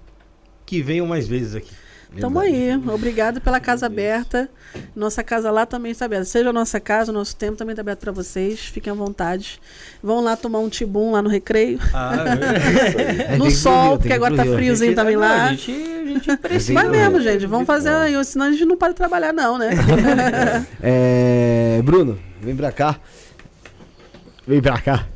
que 0.64 0.80
venham 0.80 1.06
mais 1.06 1.26
vezes 1.26 1.56
aqui. 1.56 1.72
Tamo 2.18 2.40
aí. 2.40 2.74
Obrigado 2.92 3.40
pela 3.40 3.60
casa 3.60 3.86
aberta. 3.86 4.48
Nossa 4.96 5.22
casa 5.22 5.50
lá 5.50 5.64
também 5.64 5.92
está 5.92 6.06
aberta. 6.06 6.24
Seja 6.24 6.50
a 6.50 6.52
nossa 6.52 6.80
casa, 6.80 7.12
o 7.12 7.14
nosso 7.14 7.36
tempo 7.36 7.56
também 7.56 7.72
está 7.72 7.82
aberto 7.82 8.00
para 8.00 8.12
vocês. 8.12 8.60
Fiquem 8.60 8.90
à 8.92 8.96
vontade. 8.96 9.60
Vão 10.02 10.20
lá 10.20 10.36
tomar 10.36 10.58
um 10.58 10.68
tibum 10.68 11.12
lá 11.12 11.22
no 11.22 11.28
recreio. 11.28 11.78
Ah, 11.94 12.14
É, 13.32 13.36
no 13.38 13.44
que 13.44 13.50
ir 13.50 13.54
sol, 13.54 13.96
porque 13.98 14.12
agora 14.12 14.34
tá 14.34 14.42
Rio. 14.42 14.54
friozinho 14.54 14.94
também 14.94 15.16
lá. 15.16 15.44
A 15.44 15.48
gente, 15.54 15.70
a 15.72 16.04
gente 16.04 16.36
precisa. 16.38 16.84
Mesmo, 16.88 17.20
gente. 17.20 17.46
Vamos 17.46 17.66
fazer 17.66 17.90
aí, 17.90 18.24
senão 18.24 18.46
a 18.46 18.50
gente 18.52 18.64
não 18.64 18.76
para 18.76 18.88
de 18.92 18.96
trabalhar, 18.96 19.32
não, 19.32 19.56
né? 19.56 19.70
É, 20.82 21.80
Bruno, 21.84 22.18
vem 22.40 22.56
pra 22.56 22.72
cá. 22.72 22.98
Vem 24.46 24.60
pra 24.60 24.78
cá. 24.80 25.06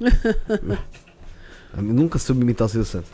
Nunca 1.76 2.18
soube 2.18 2.42
imitar 2.42 2.66
o 2.66 2.68
Silvio 2.70 2.86
Santos. 2.86 3.10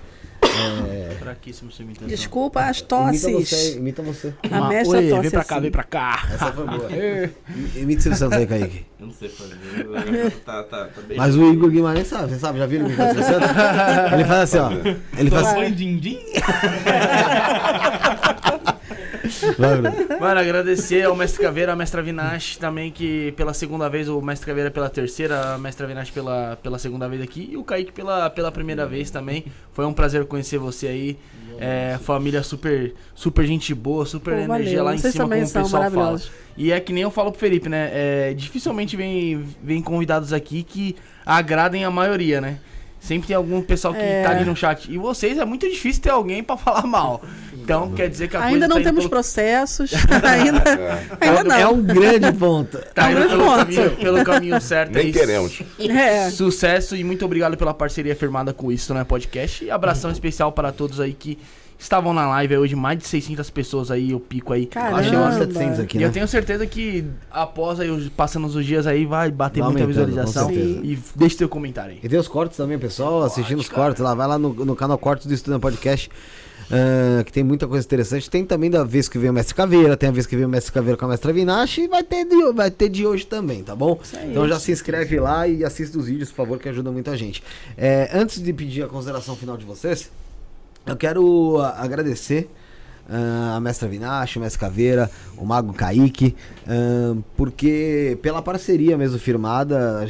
É, 0.90 1.16
Fraquíssimo 1.18 1.70
sua 1.70 1.84
imitação. 1.84 2.08
Desculpa 2.08 2.60
as 2.64 2.78
imita 2.80 2.96
você, 3.12 3.32
tosses. 3.32 3.74
imita 3.76 4.02
você. 4.02 4.34
A 4.50 4.56
Uma- 4.58 4.68
mestra 4.68 4.98
Oi, 4.98 5.08
tosse 5.08 5.22
vem 5.22 5.30
pra 5.30 5.44
cá, 5.44 5.54
assim. 5.54 5.62
vem 5.62 5.70
pra 5.70 5.82
cá. 5.84 6.28
Essa 6.32 6.52
foi 6.52 6.66
boa. 6.66 6.88
Imita 7.76 8.00
o 8.00 8.02
Silvio 8.02 8.18
Santos 8.18 8.38
aí, 8.38 8.46
Kaique. 8.46 8.86
Eu 9.00 9.06
não 9.06 9.14
sei 9.14 9.28
fazer. 9.28 9.54
tá, 10.44 10.62
tá, 10.64 10.86
tá 10.86 11.00
bem. 11.02 11.16
Mas 11.16 11.36
o 11.36 11.52
Igor 11.52 11.70
Guimarães 11.70 12.08
sabe, 12.08 12.32
você 12.32 12.38
sabe, 12.38 12.58
já 12.58 12.66
viram 12.66 12.86
o 12.86 12.90
Igor 12.90 13.06
Silvio 13.06 13.24
Santos? 13.24 13.48
Ele 14.12 14.24
faz 14.24 14.54
assim, 14.54 14.58
ó. 14.58 14.70
Ele 15.16 15.30
faz 15.30 15.46
assim. 15.46 16.18
Vai, 19.58 19.76
Bruno. 19.76 20.20
Mano, 20.20 20.40
agradecer 20.40 21.04
ao 21.04 21.14
Mestre 21.14 21.42
Caveira, 21.42 21.72
à 21.72 21.76
Mestra 21.76 22.02
Vinash 22.02 22.56
também, 22.56 22.90
que 22.90 23.32
pela 23.32 23.52
segunda 23.54 23.88
vez, 23.88 24.08
o 24.08 24.20
Mestre 24.20 24.46
Caveira 24.46 24.70
pela 24.70 24.88
terceira, 24.88 25.54
a 25.54 25.58
Mestra 25.58 25.86
Vinash 25.86 26.10
pela, 26.10 26.56
pela 26.62 26.78
segunda 26.78 27.08
vez 27.08 27.22
aqui, 27.22 27.50
e 27.52 27.56
o 27.56 27.64
Kaique 27.64 27.92
pela, 27.92 28.30
pela 28.30 28.50
primeira 28.50 28.86
vez 28.86 29.10
também. 29.10 29.44
Foi 29.72 29.84
um 29.84 29.92
prazer 29.92 30.24
conhecer 30.24 30.58
você 30.58 30.88
aí. 30.88 31.18
É, 31.60 31.98
família 31.98 32.42
super, 32.42 32.94
super 33.14 33.46
gente 33.46 33.74
boa, 33.74 34.06
super 34.06 34.34
Pô, 34.34 34.40
energia 34.40 34.78
valeu. 34.78 34.84
lá 34.84 34.94
em 34.94 34.98
Vocês 34.98 35.12
cima, 35.12 35.28
como 35.28 35.36
o 35.36 35.52
pessoal 35.52 35.90
fala. 35.90 36.20
E 36.56 36.72
é 36.72 36.80
que 36.80 36.92
nem 36.92 37.02
eu 37.02 37.10
falo 37.10 37.30
pro 37.30 37.40
Felipe, 37.40 37.68
né? 37.68 37.90
É, 37.92 38.34
dificilmente 38.34 38.96
vem, 38.96 39.44
vem 39.62 39.82
convidados 39.82 40.32
aqui 40.32 40.62
que 40.62 40.96
agradem 41.24 41.84
a 41.84 41.90
maioria, 41.90 42.40
né? 42.40 42.58
Sempre 43.00 43.28
tem 43.28 43.36
algum 43.36 43.62
pessoal 43.62 43.94
que 43.94 44.00
É. 44.00 44.22
tá 44.22 44.30
ali 44.30 44.44
no 44.44 44.54
chat. 44.56 44.90
E 44.92 44.98
vocês 44.98 45.38
é 45.38 45.44
muito 45.44 45.68
difícil 45.68 46.02
ter 46.02 46.10
alguém 46.10 46.42
pra 46.42 46.56
falar 46.58 46.82
mal. 46.86 47.22
Então 47.54 47.92
quer 47.92 48.08
dizer 48.08 48.28
que 48.28 48.36
a 48.36 48.40
Ainda 48.40 48.50
coisa 48.50 48.68
não 48.68 48.76
tá 48.78 48.82
temos 48.82 49.00
pelo- 49.04 49.10
processos. 49.10 49.90
ainda, 50.24 50.62
ainda 51.20 51.44
não. 51.44 51.56
É 51.56 51.66
um 51.68 51.82
grande 51.82 52.32
ponto. 52.32 52.78
Tá 52.94 53.10
É 53.10 53.14
um 53.14 53.18
indo 53.18 53.18
grande 53.20 53.34
pelo 53.36 53.44
ponto. 53.44 53.56
caminho, 53.58 53.90
pelo 53.96 54.24
caminho 54.24 54.60
certo. 54.60 54.92
Nem 54.94 55.06
aí. 55.06 55.12
queremos. 55.12 55.62
É. 55.78 56.30
Sucesso 56.30 56.96
e 56.96 57.04
muito 57.04 57.24
obrigado 57.24 57.56
pela 57.56 57.72
parceria 57.74 58.16
firmada 58.16 58.52
com 58.52 58.72
isso, 58.72 58.92
né, 58.94 59.04
podcast. 59.04 59.64
E 59.64 59.70
abração 59.70 60.10
especial 60.10 60.50
para 60.52 60.72
todos 60.72 60.98
aí 61.00 61.12
que 61.12 61.38
estavam 61.78 62.12
na 62.12 62.28
live 62.28 62.57
hoje, 62.57 62.74
mais 62.74 62.98
de 62.98 63.07
600 63.07 63.48
pessoas 63.50 63.90
aí, 63.90 64.12
o 64.12 64.18
pico 64.20 64.52
aí. 64.52 64.66
Caramba. 64.66 64.98
Achei 64.98 65.16
umas 65.16 65.34
700 65.36 65.78
aqui, 65.81 65.97
E 65.97 66.00
né? 66.00 66.07
eu 66.07 66.12
tenho 66.12 66.26
certeza 66.26 66.66
que 66.66 67.05
após 67.31 67.78
aí, 67.81 67.89
os- 67.90 68.08
passando 68.08 68.47
os 68.47 68.65
dias 68.66 68.86
aí, 68.86 69.07
vai 69.07 69.31
bater 69.31 69.60
Vai 69.60 69.70
muita 69.70 69.86
visualização. 69.86 70.50
E 70.50 70.98
deixe 71.15 71.36
teu 71.36 71.48
comentário 71.48 71.92
aí. 71.92 72.00
E 72.02 72.08
tem 72.08 72.18
os 72.18 72.26
cortes 72.28 72.57
também, 72.57 72.78
pessoal, 72.78 73.23
assistindo 73.23 73.60
os 73.60 73.68
cortes 73.68 74.02
lá. 74.02 74.15
Vai 74.15 74.26
lá 74.26 74.39
no, 74.39 74.52
no 74.52 74.74
canal 74.74 74.98
Cortes 74.98 75.26
do 75.26 75.32
Estudante 75.34 75.60
Podcast, 75.62 76.10
ah, 76.70 77.23
que 77.24 77.32
tem 77.32 77.44
muita 77.44 77.66
coisa 77.68 77.86
interessante. 77.86 78.28
Tem 78.28 78.44
também 78.44 78.70
da 78.70 78.82
vez 78.82 79.08
que 79.08 79.16
veio 79.18 79.31
o 79.31 79.34
Mestre 79.34 79.55
Caveira, 79.55 79.97
tem 79.97 80.08
a 80.08 80.12
vez 80.12 80.26
que 80.26 80.34
veio 80.34 80.48
o 80.48 80.50
Mestre 80.50 80.73
Caveira 80.73 80.97
com 80.97 81.05
a 81.05 81.08
Mestra 81.08 81.32
Vinache 81.32 81.82
e 81.82 81.89
vai 81.89 82.02
ter 82.02 82.24
de, 82.24 82.52
vai 82.52 82.70
ter 82.70 82.89
de 82.89 83.07
hoje 83.07 83.24
também, 83.24 83.62
tá 83.62 83.76
bom? 83.76 83.98
aí. 84.15 84.31
Então 84.31 84.48
já 84.48 84.58
se 84.58 84.73
inscreve 84.73 85.18
lá 85.20 85.47
e 85.47 85.65
assista 85.65 85.97
os 85.98 86.07
vídeos, 86.07 86.31
por 86.31 86.36
favor, 86.36 86.58
que 86.58 86.68
ajuda 86.68 86.90
muita 86.90 87.16
gente. 87.16 87.42
É, 87.76 88.10
antes 88.12 88.42
de 88.42 88.52
pedir 88.52 88.82
a 88.82 88.89
consideração 88.89 89.36
final 89.36 89.57
de 89.57 89.65
vocês, 89.65 90.10
eu 90.89 90.97
quero 90.97 91.58
ah, 91.60 91.76
agradecer 91.78 92.49
ah, 93.08 93.55
a 93.57 93.60
Mestra 93.60 93.89
Vinache, 93.89 94.39
o 94.39 94.42
Mestre 94.42 94.60
Caveira, 94.60 95.10
o 95.36 95.44
Mago 95.44 95.73
Kaique, 95.73 96.34
ah, 96.67 97.17
porque 97.36 98.18
pela 98.23 98.42
parceria 98.42 98.97
mesmo 98.99 99.18
firmada, 99.18 100.07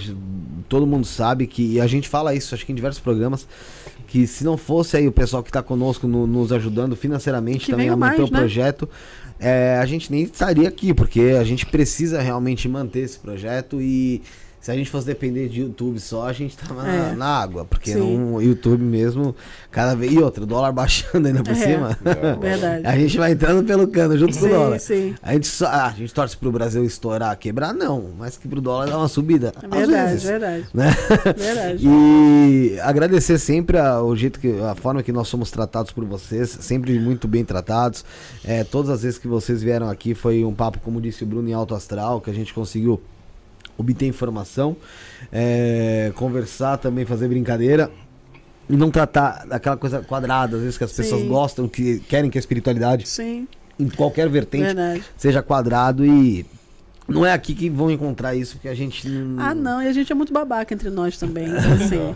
todo 0.69 0.87
mundo 0.87 1.07
sabe 1.07 1.47
que, 1.47 1.75
e 1.75 1.81
a 1.81 1.87
gente 1.87 2.09
fala 2.09 2.35
isso, 2.35 2.55
acho 2.55 2.65
que 2.65 2.73
em 2.73 2.75
diversos 2.75 3.01
programas, 3.01 3.47
que 4.07 4.27
se 4.27 4.43
não 4.43 4.57
fosse 4.57 4.97
aí 4.97 5.07
o 5.07 5.13
pessoal 5.13 5.43
que 5.43 5.51
está 5.51 5.63
conosco 5.63 6.07
no- 6.09 6.27
nos 6.27 6.51
ajudando 6.51 6.97
financeiramente 6.97 7.67
Que 7.67 7.73
também 7.73 7.91
a 7.91 7.97
manter 7.97 8.19
mais, 8.19 8.31
o 8.31 8.33
né? 8.33 8.39
projeto, 8.39 8.89
é, 9.39 9.79
a 9.81 9.85
gente 9.87 10.11
nem 10.11 10.23
estaria 10.23 10.67
aqui, 10.67 10.95
porque 10.95 11.37
a 11.39 11.45
gente 11.45 11.67
precisa 11.67 12.21
realmente 12.21 12.67
manter 12.69 13.01
esse 13.01 13.19
projeto 13.19 13.81
e 13.83 14.23
se 14.61 14.71
a 14.71 14.75
gente 14.75 14.91
fosse 14.91 15.07
depender 15.07 15.49
de 15.49 15.61
YouTube 15.61 15.99
só, 16.01 16.27
a 16.29 16.33
gente 16.33 16.57
tava 16.57 16.83
na, 16.83 16.95
É. 17.11 17.15
na 17.15 17.27
água, 17.27 17.65
porque 17.65 17.93
Sim. 17.93 18.33
o 18.35 18.41
YouTube 18.43 18.83
mesmo, 18.83 19.35
cada 19.71 19.95
vez. 19.95 20.13
E 20.13 20.19
outro, 20.19 20.43
o 20.43 20.47
dólar 20.47 20.73
baixando 20.73 21.27
ainda 21.29 21.43
por 21.43 21.53
É. 21.53 21.55
cima. 21.55 21.99
Verdade. 22.41 22.87
A 22.87 22.97
gente 22.99 23.17
vai 23.19 23.33
entrando 23.33 23.65
pelo 23.65 23.87
cano 23.89 24.17
junto 24.19 24.39
com 24.39 24.47
o 24.47 24.49
dólar. 24.49 24.79
Sim, 24.81 25.11
sim. 25.11 25.15
A 25.23 25.33
gente, 25.33 25.47
só, 25.47 25.67
ah, 25.67 25.87
a 25.87 25.91
gente 25.93 26.13
torce 26.13 26.37
pro 26.37 26.51
Brasil 26.51 26.85
estourar, 26.85 27.37
quebrar, 27.39 27.73
não, 27.73 28.11
mas 28.19 28.37
que 28.37 28.49
pro 28.49 28.61
dólar 28.61 28.87
dar 28.91 28.99
uma 28.99 29.09
subida. 29.09 29.53
É 29.63 29.67
às 29.67 29.79
verdade, 29.87 30.11
vezes, 30.11 30.23
verdade. 30.25 30.67
né? 30.75 30.91
Verdade. 31.37 31.87
E 31.87 32.79
agradecer 32.83 33.39
sempre 33.39 33.79
a, 33.79 34.03
o 34.03 34.15
jeito 34.17 34.39
que 34.41 34.59
a 34.61 34.75
forma 34.75 35.03
que 35.03 35.13
nós 35.13 35.29
somos 35.29 35.51
tratados 35.51 35.93
por 35.93 36.05
vocês, 36.05 36.51
sempre 36.61 36.99
muito 36.99 37.29
bem 37.29 37.45
tratados. 37.45 38.05
É, 38.45 38.65
todas 38.65 38.91
as 38.91 39.03
vezes 39.03 39.19
que 39.19 39.29
vocês 39.29 39.63
vieram 39.63 39.89
aqui 39.89 40.15
foi 40.15 40.45
um 40.45 40.55
papo, 40.55 40.79
como 40.81 41.01
disse 41.01 41.23
o 41.23 41.27
Bruno, 41.27 41.49
em 41.49 41.53
alto 41.53 41.75
astral, 41.75 42.21
que 42.21 42.31
a 42.31 42.35
gente 42.35 42.53
conseguiu 42.53 43.01
obter 43.79 44.07
informação, 44.07 44.77
é, 45.33 46.13
conversar 46.17 46.77
também, 46.77 47.07
fazer 47.07 47.29
brincadeira. 47.29 47.91
E 48.69 48.77
não 48.77 48.91
tratar 48.91 49.47
daquela 49.47 49.79
coisa 49.79 50.03
quadrada, 50.03 50.57
às 50.57 50.63
vezes 50.63 50.77
que 50.77 50.85
as 50.85 50.93
pessoas 50.93 51.23
Sim. 51.23 51.29
gostam, 51.29 51.67
que 51.67 52.01
querem 52.01 52.29
que 52.31 52.37
a 52.37 52.41
espiritualidade, 52.41 53.09
Sim, 53.09 53.49
em 53.81 53.89
qualquer 53.89 54.29
vertente, 54.29 54.65
verdade. 54.65 55.03
seja 55.17 55.41
quadrado 55.43 56.05
e 56.05 56.45
não 57.09 57.25
é 57.25 57.33
aqui 57.33 57.55
que 57.55 57.71
vão 57.71 57.91
encontrar 57.91 58.35
isso, 58.35 58.57
porque 58.57 58.69
a 58.69 58.75
gente 58.75 59.09
Ah, 59.39 59.55
não, 59.55 59.81
e 59.81 59.89
a 59.89 59.93
gente 59.95 60.13
é 60.13 60.15
muito 60.15 60.35
babaca 60.35 60.75
entre 60.75 60.91
nós 60.91 61.17
também. 61.17 61.47
então, 61.49 61.73
assim. 61.83 62.15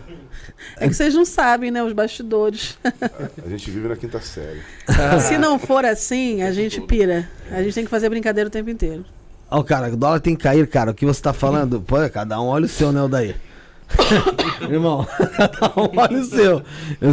É 0.76 0.86
que 0.86 0.92
vocês 0.94 1.14
não 1.14 1.24
sabem, 1.24 1.70
né? 1.70 1.82
Os 1.82 1.94
bastidores. 1.94 2.76
A 3.42 3.48
gente 3.48 3.70
vive 3.70 3.88
na 3.88 3.96
quinta 3.96 4.20
série. 4.20 4.60
Se 5.22 5.38
não 5.38 5.58
for 5.58 5.86
assim, 5.86 6.42
a 6.42 6.52
gente 6.52 6.82
pira. 6.82 7.26
A 7.50 7.62
gente 7.62 7.72
tem 7.72 7.84
que 7.84 7.90
fazer 7.90 8.10
brincadeira 8.10 8.48
o 8.48 8.50
tempo 8.50 8.68
inteiro. 8.68 9.06
Ó, 9.54 9.62
cara, 9.62 9.88
o 9.92 9.96
dólar 9.96 10.20
tem 10.20 10.34
que 10.34 10.42
cair, 10.42 10.66
cara. 10.66 10.90
O 10.90 10.94
que 10.94 11.04
você 11.04 11.20
tá 11.20 11.32
falando? 11.32 11.80
Pô, 11.80 11.96
cada 12.10 12.40
um 12.40 12.46
olha 12.46 12.64
o 12.64 12.68
seu, 12.68 12.90
né, 12.90 13.02
Odair? 13.02 13.36
Irmão, 14.70 15.06
cada 15.36 15.66
um 15.78 15.90
olha 15.98 16.18
o 16.18 16.24
seu. 16.24 16.62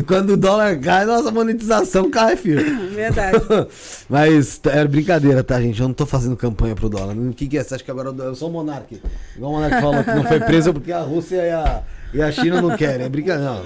Quando 0.07 0.31
o 0.31 0.37
dólar 0.37 0.79
cai, 0.79 1.03
nossa 1.05 1.29
monetização 1.31 2.09
cai, 2.09 2.37
filho. 2.37 2.63
Verdade. 2.95 3.37
Mas 4.09 4.57
t- 4.57 4.69
é 4.69 4.87
brincadeira, 4.87 5.43
tá, 5.43 5.59
gente? 5.59 5.81
Eu 5.81 5.87
não 5.89 5.93
tô 5.93 6.05
fazendo 6.05 6.37
campanha 6.37 6.75
pro 6.75 6.87
dólar. 6.87 7.13
O 7.17 7.33
que, 7.33 7.47
que 7.47 7.57
é? 7.57 7.63
Você 7.63 7.75
acha 7.75 7.83
que 7.83 7.91
agora 7.91 8.09
eu 8.09 8.35
sou 8.35 8.49
o 8.49 8.53
Monark? 8.53 9.01
Igual 9.35 9.51
o 9.51 9.55
Monark 9.55 9.81
falou 9.81 10.03
que 10.03 10.13
não 10.13 10.23
foi 10.23 10.39
preso 10.39 10.71
porque 10.73 10.93
a 10.93 11.01
Rússia 11.01 11.35
e 11.45 11.49
a, 11.49 11.81
e 12.13 12.21
a 12.21 12.31
China 12.31 12.61
não 12.61 12.77
querem. 12.77 13.05
É 13.05 13.09
brincadeira. 13.09 13.51
Não. 13.51 13.61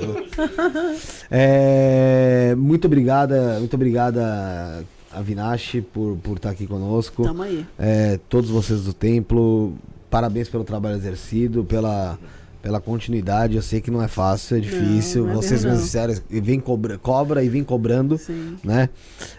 É, 1.30 2.56
muito 2.58 2.86
obrigada, 2.88 3.58
muito 3.60 3.76
obrigada, 3.76 4.84
Avinash, 5.16 5.82
por 5.94 6.14
estar 6.14 6.22
por 6.24 6.40
tá 6.40 6.50
aqui 6.50 6.68
conosco. 6.68 7.24
Tamo 7.24 7.44
aí. 7.44 7.66
É, 7.78 8.20
todos 8.30 8.50
vocês 8.50 8.84
do 8.84 8.94
templo, 8.94 9.74
parabéns 10.10 10.50
pelo 10.50 10.64
trabalho 10.64 10.96
exercido, 10.96 11.64
pela, 11.64 12.18
pela 12.62 12.80
continuidade. 12.80 13.56
Eu 13.56 13.62
sei 13.62 13.82
que 13.82 13.92
não 13.92 14.02
é 14.02 14.08
fácil, 14.08 14.58
é 14.58 14.60
difícil. 14.60 15.26
não 15.26 15.32
é 15.32 15.36
vocês 15.36 15.64
mesmo 15.64 15.72
mesmos 15.72 15.80
não. 15.80 15.86
disseram, 15.86 16.24
e 16.30 16.40
vem 16.42 16.60
cobra, 16.60 16.98
cobra 16.98 17.44
e 17.44 17.50
vem 17.50 17.64
cobrando, 17.64 18.18
Sim. 18.18 18.58
né? 18.64 18.90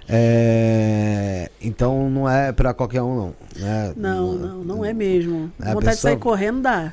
É, 0.09 1.51
então 1.61 2.11
não 2.11 2.28
é 2.28 2.53
pra 2.53 2.75
qualquer 2.75 3.03
um, 3.03 3.17
não. 3.17 3.35
Né? 3.57 3.93
Não, 3.97 4.33
não, 4.35 4.65
não 4.65 4.85
é 4.85 4.93
mesmo. 4.93 5.51
É, 5.61 5.73
Vontade 5.73 5.97
de 5.97 6.03
sair 6.03 6.17
pessoa- 6.17 6.33
correndo 6.33 6.62
dá. 6.62 6.93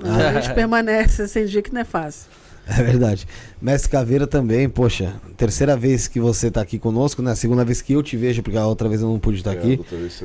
A 0.02 0.40
gente 0.40 0.54
permanece 0.54 1.26
sem 1.28 1.46
dia 1.46 1.62
que 1.62 1.72
não 1.72 1.80
é 1.80 1.84
fácil. 1.84 2.30
É 2.78 2.82
verdade. 2.82 3.26
Mestre 3.62 3.88
Caveira 3.90 4.26
também, 4.26 4.68
poxa, 4.68 5.14
terceira 5.36 5.76
vez 5.76 6.08
que 6.08 6.18
você 6.18 6.50
tá 6.50 6.60
aqui 6.60 6.80
conosco, 6.80 7.22
né? 7.22 7.32
Segunda 7.36 7.64
vez 7.64 7.80
que 7.80 7.92
eu 7.92 8.02
te 8.02 8.16
vejo, 8.16 8.42
porque 8.42 8.58
a 8.58 8.66
outra 8.66 8.88
vez 8.88 9.00
eu 9.00 9.08
não 9.08 9.20
pude 9.20 9.38
estar 9.38 9.54
É, 9.54 9.58
aqui. 9.58 9.80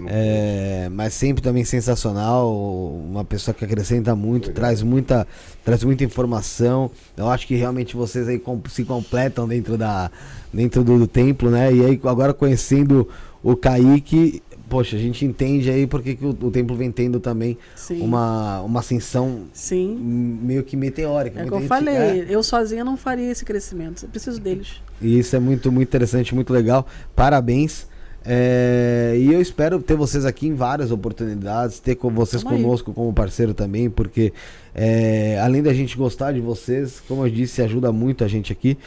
É, 0.07 0.89
mas 0.91 1.13
sempre 1.13 1.41
também 1.43 1.63
sensacional, 1.63 2.51
uma 2.51 3.23
pessoa 3.23 3.53
que 3.53 3.63
acrescenta 3.63 4.15
muito, 4.15 4.47
Legal. 4.47 4.55
traz 4.55 4.81
muita, 4.81 5.27
traz 5.63 5.83
muita 5.83 6.03
informação. 6.03 6.89
Eu 7.15 7.29
acho 7.29 7.45
que 7.45 7.55
realmente 7.55 7.95
vocês 7.95 8.27
aí 8.27 8.41
se 8.69 8.83
completam 8.85 9.47
dentro 9.47 9.77
da 9.77 10.09
dentro 10.51 10.83
do, 10.83 10.97
do 10.97 11.07
templo, 11.07 11.49
né? 11.51 11.71
E 11.71 11.85
aí 11.85 12.01
agora 12.03 12.33
conhecendo 12.33 13.07
o 13.43 13.55
Kaique, 13.55 14.41
poxa, 14.72 14.95
a 14.95 15.00
gente 15.00 15.25
entende 15.25 15.69
aí 15.69 15.85
porque 15.85 16.16
que 16.16 16.25
o, 16.25 16.30
o 16.30 16.50
templo 16.50 16.77
vem 16.77 16.90
tendo 16.90 17.19
também 17.19 17.58
Sim. 17.75 18.01
uma, 18.01 18.61
uma 18.61 18.80
ascensão 18.80 19.41
Sim. 19.51 19.98
meio 19.98 20.64
que 20.64 20.77
meteórica. 20.77 21.41
É 21.41 21.43
o 21.43 21.48
que 21.50 21.53
eu 21.53 21.61
falei. 21.64 21.93
é. 21.93 22.25
Eu 22.30 22.41
sozinha 22.41 22.82
não 22.82 22.95
faria 22.95 23.30
esse 23.30 23.43
crescimento. 23.43 24.06
Eu 24.06 24.09
preciso 24.09 24.40
deles. 24.40 24.82
E 25.01 25.19
isso 25.19 25.35
é 25.35 25.40
muito, 25.40 25.69
muito 25.69 25.90
interessante, 25.90 26.33
muito 26.33 26.53
legal. 26.53 26.88
Parabéns. 27.14 27.85
É, 28.24 29.16
e 29.17 29.33
eu 29.33 29.41
espero 29.41 29.82
ter 29.82 29.95
vocês 29.95 30.24
aqui 30.24 30.48
em 30.48 30.53
várias 30.53 30.90
oportunidades, 30.90 31.80
ter 31.80 31.95
com 31.95 32.09
vocês 32.09 32.41
Tamo 32.41 32.56
aí. 32.56 32.61
conosco 32.61 32.93
como 32.93 33.11
parceiro 33.11 33.53
também, 33.53 33.90
porque 33.90 34.32
é, 34.74 35.38
além 35.43 35.61
da 35.61 35.74
gente 35.74 35.98
gostar 35.98 36.32
de 36.32 36.40
vocês, 36.40 37.01
como 37.09 37.25
eu 37.25 37.30
disse, 37.30 37.61
ajuda 37.61 37.91
muito 37.91 38.24
a 38.24 38.27
gente 38.27 38.53
aqui. 38.53 38.77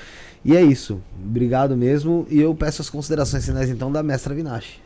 E 0.42 0.56
é 0.56 0.62
isso. 0.62 0.98
Obrigado 1.22 1.76
mesmo. 1.76 2.26
E 2.30 2.40
eu 2.40 2.54
peço 2.54 2.80
as 2.80 2.88
considerações 2.88 3.44
finais 3.44 3.68
então 3.68 3.92
da 3.92 4.02
mestra 4.02 4.34
Vinache. 4.34 4.83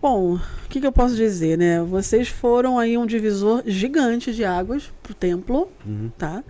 Bom, 0.00 0.34
o 0.36 0.40
que, 0.68 0.80
que 0.80 0.86
eu 0.86 0.92
posso 0.92 1.16
dizer, 1.16 1.58
né? 1.58 1.80
Vocês 1.82 2.28
foram 2.28 2.78
aí 2.78 2.96
um 2.96 3.04
divisor 3.06 3.62
gigante 3.66 4.32
de 4.32 4.44
águas 4.44 4.92
pro 5.02 5.12
templo, 5.14 5.68
Uhum. 5.84 6.10
tá? 6.16 6.42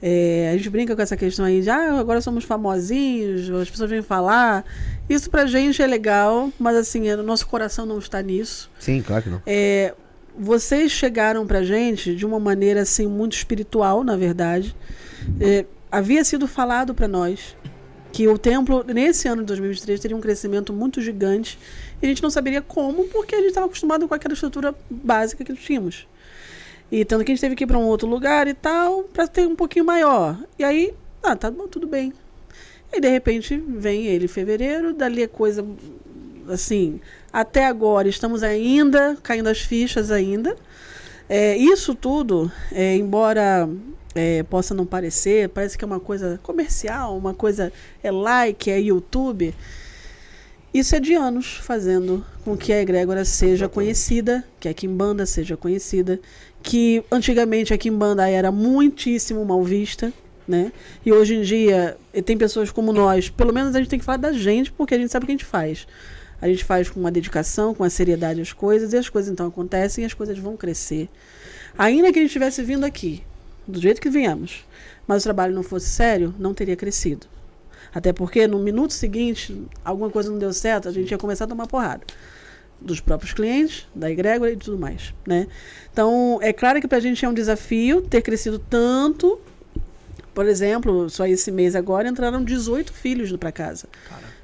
É, 0.00 0.50
a 0.52 0.56
gente 0.56 0.68
brinca 0.68 0.94
com 0.94 1.00
essa 1.02 1.16
questão 1.16 1.44
aí 1.46 1.62
de 1.62 1.70
ah, 1.70 1.98
agora 1.98 2.20
somos 2.20 2.44
famosinhos, 2.44 3.50
as 3.50 3.68
pessoas 3.70 3.90
vêm 3.90 4.02
falar. 4.02 4.64
Isso 5.08 5.30
pra 5.30 5.46
gente 5.46 5.82
é 5.82 5.86
legal, 5.86 6.52
mas 6.58 6.76
assim, 6.76 7.10
o 7.10 7.22
nosso 7.22 7.46
coração 7.48 7.86
não 7.86 7.98
está 7.98 8.20
nisso. 8.22 8.70
Sim, 8.78 9.02
claro 9.02 9.22
que 9.22 9.30
não. 9.30 9.42
É, 9.46 9.94
vocês 10.38 10.92
chegaram 10.92 11.46
pra 11.46 11.62
gente 11.64 12.14
de 12.14 12.26
uma 12.26 12.38
maneira 12.38 12.82
assim 12.82 13.06
muito 13.06 13.32
espiritual, 13.32 14.04
na 14.04 14.16
verdade. 14.16 14.76
É, 15.40 15.64
havia 15.90 16.22
sido 16.24 16.46
falado 16.46 16.94
para 16.94 17.08
nós 17.08 17.56
que 18.12 18.26
o 18.28 18.38
templo 18.38 18.84
nesse 18.84 19.28
ano 19.28 19.42
de 19.42 19.48
2023 19.48 20.00
teria 20.00 20.16
um 20.16 20.20
crescimento 20.20 20.72
muito 20.72 21.00
gigante 21.00 21.58
e 22.00 22.06
a 22.06 22.08
gente 22.08 22.22
não 22.22 22.30
saberia 22.30 22.62
como 22.62 23.04
porque 23.08 23.34
a 23.34 23.38
gente 23.38 23.48
estava 23.48 23.66
acostumado 23.66 24.08
com 24.08 24.14
aquela 24.14 24.34
estrutura 24.34 24.74
básica 24.90 25.44
que 25.44 25.54
tínhamos. 25.54 26.06
E 26.90 27.04
tanto 27.04 27.24
que 27.24 27.32
a 27.32 27.34
gente 27.34 27.40
teve 27.40 27.56
que 27.56 27.64
ir 27.64 27.66
para 27.66 27.78
um 27.78 27.84
outro 27.84 28.08
lugar 28.08 28.46
e 28.46 28.54
tal 28.54 29.02
para 29.04 29.26
ter 29.26 29.46
um 29.46 29.56
pouquinho 29.56 29.84
maior. 29.84 30.38
E 30.58 30.64
aí, 30.64 30.94
ah, 31.22 31.34
tá 31.34 31.50
bom, 31.50 31.66
tudo 31.66 31.86
bem. 31.86 32.12
E 32.92 33.00
de 33.00 33.08
repente 33.08 33.56
vem 33.56 34.06
ele 34.06 34.26
em 34.26 34.28
fevereiro, 34.28 34.94
dali 34.94 35.22
a 35.22 35.28
coisa 35.28 35.66
assim, 36.48 37.00
até 37.32 37.66
agora 37.66 38.08
estamos 38.08 38.42
ainda 38.42 39.16
caindo 39.22 39.48
as 39.48 39.60
fichas 39.60 40.10
ainda. 40.10 40.56
É, 41.28 41.56
isso 41.56 41.94
tudo, 41.94 42.50
é, 42.70 42.96
embora 42.96 43.68
é, 44.16 44.42
possa 44.42 44.74
não 44.74 44.86
parecer, 44.86 45.48
parece 45.50 45.76
que 45.76 45.84
é 45.84 45.86
uma 45.86 46.00
coisa 46.00 46.40
comercial, 46.42 47.16
uma 47.16 47.34
coisa 47.34 47.72
é 48.02 48.10
like, 48.10 48.70
é 48.70 48.80
YouTube. 48.80 49.54
Isso 50.72 50.96
é 50.96 51.00
de 51.00 51.14
anos 51.14 51.58
fazendo 51.62 52.24
com 52.44 52.56
que 52.56 52.72
a 52.72 52.80
egrégora 52.80 53.24
seja 53.24 53.68
conhecida, 53.68 54.44
que 54.58 54.68
a 54.68 54.74
Kimbanda 54.74 55.24
seja 55.26 55.56
conhecida, 55.56 56.18
que 56.62 57.04
antigamente 57.12 57.72
a 57.72 57.78
Kimbanda 57.78 58.28
era 58.28 58.50
muitíssimo 58.50 59.44
mal 59.44 59.62
vista, 59.62 60.12
né? 60.48 60.72
E 61.04 61.12
hoje 61.12 61.34
em 61.34 61.42
dia 61.42 61.96
e 62.12 62.22
tem 62.22 62.36
pessoas 62.36 62.70
como 62.70 62.92
nós, 62.92 63.28
pelo 63.28 63.52
menos 63.52 63.74
a 63.74 63.78
gente 63.78 63.88
tem 63.88 63.98
que 63.98 64.04
falar 64.04 64.18
da 64.18 64.32
gente, 64.32 64.72
porque 64.72 64.94
a 64.94 64.98
gente 64.98 65.10
sabe 65.10 65.24
o 65.24 65.26
que 65.26 65.32
a 65.32 65.36
gente 65.36 65.44
faz. 65.44 65.86
A 66.40 66.48
gente 66.48 66.64
faz 66.64 66.88
com 66.90 67.00
uma 67.00 67.10
dedicação, 67.10 67.74
com 67.74 67.82
a 67.82 67.90
seriedade 67.90 68.40
as 68.40 68.52
coisas, 68.52 68.92
e 68.92 68.96
as 68.96 69.08
coisas 69.08 69.30
então 69.30 69.46
acontecem 69.46 70.04
e 70.04 70.06
as 70.06 70.14
coisas 70.14 70.38
vão 70.38 70.56
crescer. 70.56 71.08
Ainda 71.78 72.12
que 72.12 72.18
a 72.18 72.22
gente 72.22 72.32
tivesse 72.32 72.62
vindo 72.62 72.84
aqui, 72.84 73.22
do 73.66 73.80
jeito 73.80 74.00
que 74.00 74.08
viemos, 74.08 74.64
mas 75.06 75.22
o 75.22 75.24
trabalho 75.24 75.54
não 75.54 75.62
fosse 75.62 75.88
sério, 75.88 76.34
não 76.38 76.54
teria 76.54 76.76
crescido. 76.76 77.26
Até 77.94 78.12
porque 78.12 78.46
no 78.46 78.58
minuto 78.58 78.92
seguinte, 78.92 79.58
alguma 79.84 80.10
coisa 80.10 80.30
não 80.30 80.38
deu 80.38 80.52
certo, 80.52 80.88
a 80.88 80.92
gente 80.92 81.10
ia 81.10 81.18
começar 81.18 81.44
a 81.44 81.48
tomar 81.48 81.66
porrada. 81.66 82.02
Dos 82.78 83.00
próprios 83.00 83.32
clientes, 83.32 83.86
da 83.94 84.10
egrégora 84.10 84.52
e 84.52 84.56
tudo 84.56 84.78
mais. 84.78 85.14
Né? 85.26 85.46
Então, 85.90 86.38
é 86.42 86.52
claro 86.52 86.80
que 86.80 86.86
para 86.86 86.98
a 86.98 87.00
gente 87.00 87.24
é 87.24 87.28
um 87.28 87.32
desafio 87.32 88.02
ter 88.02 88.20
crescido 88.20 88.58
tanto. 88.58 89.40
Por 90.34 90.44
exemplo, 90.44 91.08
só 91.08 91.26
esse 91.26 91.50
mês 91.50 91.74
agora 91.74 92.08
entraram 92.08 92.44
18 92.44 92.92
filhos 92.92 93.32
para 93.36 93.50
casa. 93.50 93.88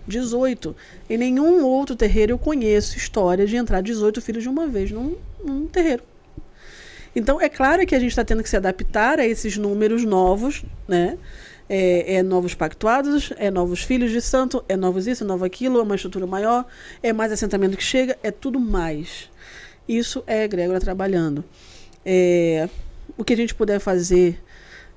18. 0.06 0.74
Em 1.10 1.18
nenhum 1.18 1.64
outro 1.64 1.94
terreiro 1.94 2.32
eu 2.32 2.38
conheço 2.38 2.96
história 2.96 3.46
de 3.46 3.56
entrar 3.56 3.82
18 3.82 4.20
filhos 4.22 4.42
de 4.42 4.48
uma 4.48 4.66
vez 4.66 4.90
num, 4.90 5.16
num 5.44 5.66
terreiro. 5.66 6.02
Então, 7.14 7.40
é 7.40 7.48
claro 7.48 7.86
que 7.86 7.94
a 7.94 7.98
gente 7.98 8.10
está 8.10 8.24
tendo 8.24 8.42
que 8.42 8.48
se 8.48 8.56
adaptar 8.56 9.18
a 9.18 9.26
esses 9.26 9.56
números 9.56 10.04
novos, 10.04 10.64
né? 10.88 11.18
É, 11.68 12.16
é 12.16 12.22
novos 12.22 12.54
pactuados, 12.54 13.32
é 13.36 13.50
novos 13.50 13.82
filhos 13.82 14.10
de 14.10 14.20
santo, 14.20 14.64
é 14.68 14.76
novos 14.76 15.06
isso, 15.06 15.24
é 15.24 15.26
novo 15.26 15.44
aquilo, 15.44 15.78
é 15.78 15.82
uma 15.82 15.94
estrutura 15.94 16.26
maior, 16.26 16.66
é 17.02 17.12
mais 17.12 17.32
assentamento 17.32 17.76
que 17.76 17.84
chega, 17.84 18.18
é 18.22 18.30
tudo 18.30 18.58
mais. 18.58 19.30
Isso 19.88 20.22
é 20.26 20.44
egrégora 20.44 20.80
trabalhando. 20.80 21.44
É, 22.04 22.68
o 23.16 23.24
que 23.24 23.32
a 23.32 23.36
gente 23.36 23.54
puder 23.54 23.78
fazer, 23.78 24.42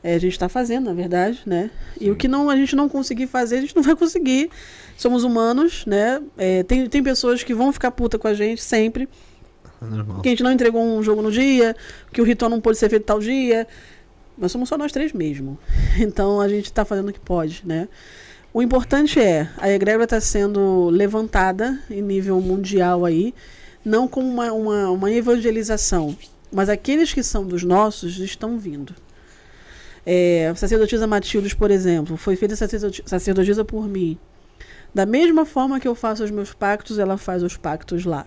é, 0.03 0.15
a 0.15 0.19
gente 0.19 0.33
está 0.33 0.49
fazendo, 0.49 0.85
na 0.85 0.93
verdade, 0.93 1.41
né? 1.45 1.69
E 1.99 2.09
o 2.09 2.15
que 2.15 2.27
não, 2.27 2.49
a 2.49 2.55
gente 2.55 2.75
não 2.75 2.87
conseguir 2.89 3.27
fazer, 3.27 3.57
a 3.57 3.61
gente 3.61 3.75
não 3.75 3.83
vai 3.83 3.95
conseguir. 3.95 4.49
Somos 4.97 5.23
humanos, 5.23 5.85
né? 5.85 6.21
É, 6.37 6.63
tem, 6.63 6.87
tem 6.87 7.03
pessoas 7.03 7.43
que 7.43 7.53
vão 7.53 7.71
ficar 7.73 7.91
puta 7.91 8.17
com 8.17 8.27
a 8.27 8.33
gente 8.33 8.61
sempre, 8.61 9.07
Normal. 9.85 10.21
que 10.21 10.29
a 10.29 10.31
gente 10.31 10.43
não 10.43 10.51
entregou 10.51 10.83
um 10.83 11.01
jogo 11.03 11.21
no 11.21 11.31
dia, 11.31 11.75
que 12.11 12.21
o 12.21 12.23
ritual 12.23 12.49
não 12.49 12.59
pôde 12.61 12.77
ser 12.77 12.89
feito 12.89 13.03
tal 13.05 13.19
dia. 13.19 13.67
Mas 14.37 14.51
somos 14.51 14.67
só 14.67 14.77
nós 14.77 14.91
três 14.91 15.13
mesmo. 15.13 15.57
Então 15.99 16.41
a 16.41 16.47
gente 16.49 16.65
está 16.65 16.83
fazendo 16.83 17.09
o 17.09 17.13
que 17.13 17.19
pode, 17.19 17.61
né? 17.65 17.87
O 18.53 18.61
importante 18.61 19.19
é, 19.19 19.49
a 19.57 19.69
egrégora 19.69 20.05
está 20.05 20.19
sendo 20.21 20.89
levantada 20.89 21.77
em 21.89 22.01
nível 22.01 22.39
mundial 22.39 23.03
aí, 23.03 23.33
não 23.83 24.07
como 24.07 24.27
uma, 24.29 24.51
uma, 24.53 24.89
uma 24.89 25.11
evangelização, 25.11 26.15
mas 26.51 26.69
aqueles 26.69 27.13
que 27.13 27.21
são 27.21 27.45
dos 27.45 27.63
nossos 27.63 28.17
estão 28.17 28.57
vindo. 28.57 28.95
É, 30.05 30.49
a 30.49 30.55
sacerdotisa 30.55 31.05
Matildes, 31.07 31.53
por 31.53 31.69
exemplo, 31.71 32.15
foi 32.15 32.35
feita 32.35 32.55
sacerdoti- 32.55 33.03
sacerdotisa 33.05 33.65
por 33.65 33.87
mim. 33.87 34.17
Da 34.93 35.05
mesma 35.05 35.45
forma 35.45 35.79
que 35.79 35.87
eu 35.87 35.95
faço 35.95 36.23
os 36.23 36.31
meus 36.31 36.53
pactos, 36.53 36.97
ela 36.99 37.17
faz 37.17 37.43
os 37.43 37.57
pactos 37.57 38.05
lá. 38.05 38.25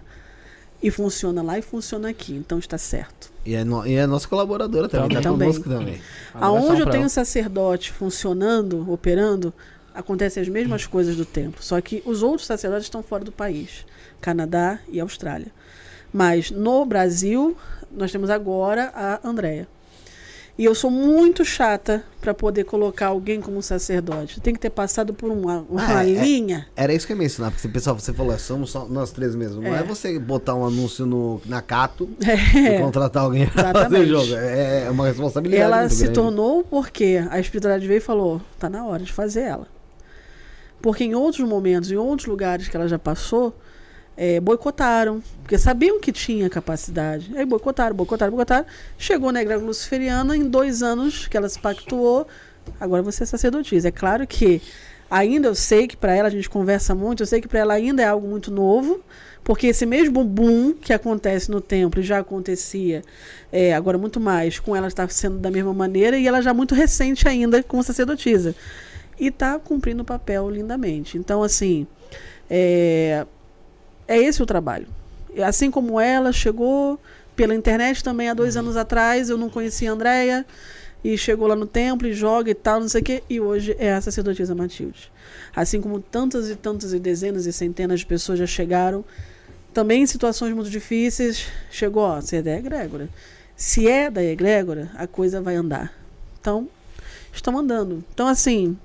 E 0.83 0.91
funciona 0.91 1.43
lá 1.43 1.59
e 1.59 1.63
funciona 1.63 2.09
aqui. 2.09 2.35
Então 2.35 2.59
está 2.59 2.79
certo. 2.79 3.31
E 3.45 3.55
é, 3.55 3.65
no- 3.65 3.87
e 3.87 3.95
é 3.95 4.07
nossa 4.07 4.29
colaboradora 4.29 4.89
também, 4.89 5.17
tá 5.17 5.23
Também. 5.23 5.49
conosco 5.49 5.69
também. 5.69 6.01
Aonde 6.35 6.81
eu 6.83 6.87
tenho 6.87 7.03
ela. 7.03 7.09
sacerdote 7.09 7.91
funcionando, 7.93 8.91
operando, 8.93 9.53
acontecem 9.95 10.43
as 10.43 10.49
mesmas 10.49 10.87
coisas 10.87 11.17
do 11.17 11.25
templo. 11.25 11.63
Só 11.63 11.81
que 11.81 12.03
os 12.07 12.23
outros 12.23 12.47
sacerdotes 12.47 12.87
estão 12.87 13.03
fora 13.03 13.25
do 13.25 13.33
país, 13.33 13.85
Canadá 14.21 14.79
e 14.89 15.01
Austrália. 15.01 15.49
Mas 16.13 16.51
no 16.51 16.85
Brasil, 16.85 17.57
nós 17.91 18.13
temos 18.13 18.31
agora 18.31 18.93
a 18.95 19.21
Andrea. 19.27 19.67
E 20.59 20.65
eu 20.65 20.75
sou 20.75 20.91
muito 20.91 21.45
chata 21.45 22.03
para 22.21 22.35
poder 22.35 22.65
colocar 22.65 23.07
alguém 23.07 23.41
como 23.41 23.63
sacerdote. 23.63 24.41
Tem 24.41 24.53
que 24.53 24.59
ter 24.59 24.71
passado 24.71 25.15
por 25.15 25.31
uma, 25.31 25.65
uma 25.71 25.99
Ah, 25.99 26.05
é- 26.05 26.11
linha. 26.13 26.67
Era 26.75 26.93
isso 26.93 27.07
que 27.07 27.13
eu 27.13 27.17
ia 27.17 27.23
mencionar, 27.23 27.53
porque 27.53 27.69
pessoal, 27.69 27.97
você 27.97 28.13
falou, 28.13 28.33
é, 28.35 28.39
somos 28.39 28.71
só 28.73 28.85
nós 28.87 29.13
três 29.13 29.37
mesmo. 29.37 29.63
Não 29.63 29.73
é, 29.73 29.81
É. 29.81 29.83
você 29.85 30.19
botar 30.19 30.57
um 30.57 30.67
anúncio 30.67 31.07
no, 31.07 31.41
na 31.47 31.63
Cato 31.63 32.09
É. 32.27 32.75
e 32.77 32.79
contratar 32.81 33.23
alguém 33.23 33.47
pra 33.47 33.73
fazer 33.73 34.05
jogo. 34.07 34.35
É, 34.35 34.87
é 34.87 34.91
uma 34.91 35.07
responsabilidade. 35.07 35.63
ela 35.63 35.89
se 35.89 35.99
grande. 36.03 36.15
tornou 36.15 36.65
porque 36.65 37.25
a 37.31 37.39
espiritualidade 37.39 37.87
veio 37.87 37.99
e 37.99 38.01
falou: 38.01 38.43
tá 38.59 38.69
na 38.69 38.85
hora 38.85 39.05
de 39.05 39.13
fazer 39.13 39.43
ela. 39.43 39.69
Porque 40.83 41.05
em 41.05 41.15
outros 41.15 41.49
momentos, 41.49 41.91
em 41.93 41.97
outros 41.97 42.27
lugares 42.27 42.67
que 42.67 42.77
ela 42.77 42.89
já 42.89 42.99
passou, 42.99 43.55
eh, 44.21 44.41
boicotaram, 44.41 45.23
porque 45.43 45.57
sabiam 45.57 46.01
que 46.01 46.11
tinha 46.11 46.51
capacidade. 46.51 47.31
Aí 47.37 47.47
boicotaram, 47.47 47.95
boicotaram, 47.95 48.33
boicotaram. 48.33 48.67
Chegou 48.99 49.31
na 49.31 49.41
Igreja 49.41 49.65
Luciferiana, 49.65 50.37
em 50.37 50.43
dois 50.43 50.83
anos 50.83 51.29
que 51.29 51.37
ela 51.37 51.49
se 51.49 51.59
pactuou, 51.61 52.27
agora 52.81 53.01
você 53.01 53.23
é 53.23 53.27
sacerdotisa. 53.27 53.87
É 53.89 53.93
claro 53.93 54.27
que 54.27 54.61
ainda 55.09 55.47
eu 55.47 55.55
sei 55.55 55.87
que 55.87 55.97
para 55.97 56.13
ela, 56.13 56.27
a 56.27 56.31
gente 56.33 56.51
conversa 56.51 56.97
muito, 56.97 57.23
eu 57.23 57.27
sei 57.29 57.41
que 57.41 57.47
para 57.47 57.61
ela 57.61 57.75
ainda 57.75 58.03
é 58.03 58.07
algo 58.07 58.27
muito 58.27 58.51
novo, 58.51 59.01
porque 59.45 59.69
esse 59.69 59.87
mesmo 59.87 60.25
boom 60.25 60.75
que 60.75 60.93
acontece 60.93 61.49
no 61.49 61.61
templo 61.61 62.03
já 62.03 62.19
acontecia, 62.19 63.05
é, 63.53 63.73
agora 63.73 63.97
muito 63.97 64.19
mais, 64.19 64.59
com 64.59 64.75
ela 64.75 64.89
está 64.89 65.09
sendo 65.09 65.39
da 65.39 65.51
mesma 65.51 65.73
maneira 65.73 66.19
e 66.19 66.27
ela 66.27 66.43
já 66.43 66.53
muito 66.53 66.75
recente 66.75 67.29
ainda 67.29 67.63
como 67.63 67.85
sacerdotisa. 67.85 68.53
E 69.19 69.29
está 69.29 69.59
cumprindo 69.61 70.03
o 70.03 70.05
papel 70.05 70.51
lindamente. 70.51 71.19
Então, 71.19 71.43
assim, 71.43 71.87
é, 72.51 73.25
é 74.09 74.19
esse 74.19 74.43
o 74.43 74.47
trabalho. 74.47 74.89
E 75.35 75.43
Assim 75.43 75.71
como 75.71 76.01
ela 76.01 76.33
chegou 76.33 76.99
pela 77.37 77.55
internet 77.55 78.03
também 78.03 78.29
há 78.29 78.35
dois 78.35 78.57
anos 78.57 78.77
atrás, 78.77 79.31
eu 79.31 79.39
não 79.39 79.49
conhecia 79.49 79.91
a 79.91 79.93
Andrea, 79.93 80.45
e 81.05 81.17
chegou 81.17 81.47
lá 81.47 81.55
no 81.55 81.67
templo 81.67 82.09
e 82.09 82.13
joga 82.13 82.51
e 82.51 82.55
tal, 82.55 82.81
não 82.81 82.89
sei 82.89 83.01
o 83.01 83.05
quê, 83.05 83.23
e 83.31 83.41
hoje 83.41 83.77
é 83.79 83.93
a 83.93 84.01
sacerdotisa 84.01 84.55
Matilde. 84.55 85.13
Assim 85.55 85.81
como 85.81 86.01
tantas 86.01 86.51
e 86.51 86.57
tantas 86.57 86.93
e 86.93 86.99
dezenas 86.99 87.47
e 87.47 87.53
centenas 87.53 88.01
de 88.01 88.07
pessoas 88.07 88.39
já 88.39 88.47
chegaram, 88.47 89.05
também 89.73 90.03
em 90.03 90.07
situações 90.07 90.53
muito 90.55 90.71
difíceis, 90.71 91.47
chegou, 91.71 92.03
ó, 92.03 92.21
você 92.21 92.37
é 92.37 92.43
da 92.43 92.57
egrégora. 92.57 93.09
Se 93.57 93.89
é 93.89 94.11
da 94.11 94.25
egrégora, 94.25 94.91
a 94.97 95.07
coisa 95.07 95.41
vai 95.41 95.55
andar. 95.55 95.93
Então, 96.41 96.69
estão 97.33 97.57
andando. 97.57 98.05
Então, 98.13 98.27
assim, 98.27 98.77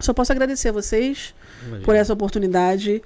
só 0.00 0.12
posso 0.12 0.32
agradecer 0.32 0.70
a 0.70 0.72
vocês 0.72 1.34
por 1.84 1.94
essa 1.94 2.12
oportunidade 2.12 3.02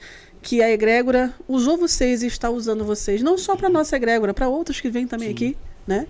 que 0.47 0.63
a 0.63 0.71
egrégora 0.71 1.35
usou 1.49 1.77
vocês 1.77 2.23
e 2.23 2.29
está 2.29 2.49
usando 2.49 2.85
vocês, 2.85 3.21
não 3.21 3.37
só 3.37 3.57
para 3.57 3.69
nossa 3.69 3.97
egrégora, 3.97 4.33
para 4.33 4.49
outros 4.49 4.81
que 4.81 4.89
vêm 4.89 5.05
também 5.05 5.29
aqui, 5.29 5.57
né? 5.85 6.07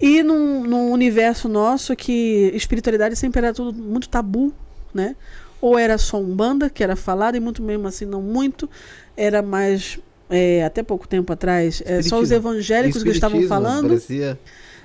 E 0.00 0.20
num, 0.20 0.64
num 0.64 0.90
universo 0.90 1.48
nosso 1.48 1.94
que 1.94 2.50
espiritualidade 2.54 3.14
sempre 3.14 3.38
era 3.38 3.54
tudo 3.54 3.72
muito 3.80 4.08
tabu, 4.08 4.52
né? 4.92 5.14
Ou 5.60 5.78
era 5.78 5.96
só 5.96 6.20
um 6.20 6.34
banda 6.34 6.68
que 6.68 6.82
era 6.82 6.96
falado 6.96 7.36
e 7.36 7.40
muito 7.40 7.62
mesmo 7.62 7.86
assim 7.86 8.04
não 8.04 8.20
muito, 8.20 8.68
era 9.16 9.42
mais 9.42 10.00
é, 10.28 10.64
até 10.64 10.82
pouco 10.82 11.06
tempo 11.06 11.32
atrás, 11.32 11.80
é, 11.86 12.02
só 12.02 12.18
os 12.18 12.32
evangélicos 12.32 13.04
que 13.04 13.10
estavam 13.10 13.46
falando, 13.46 13.90
Parecia... 13.90 14.36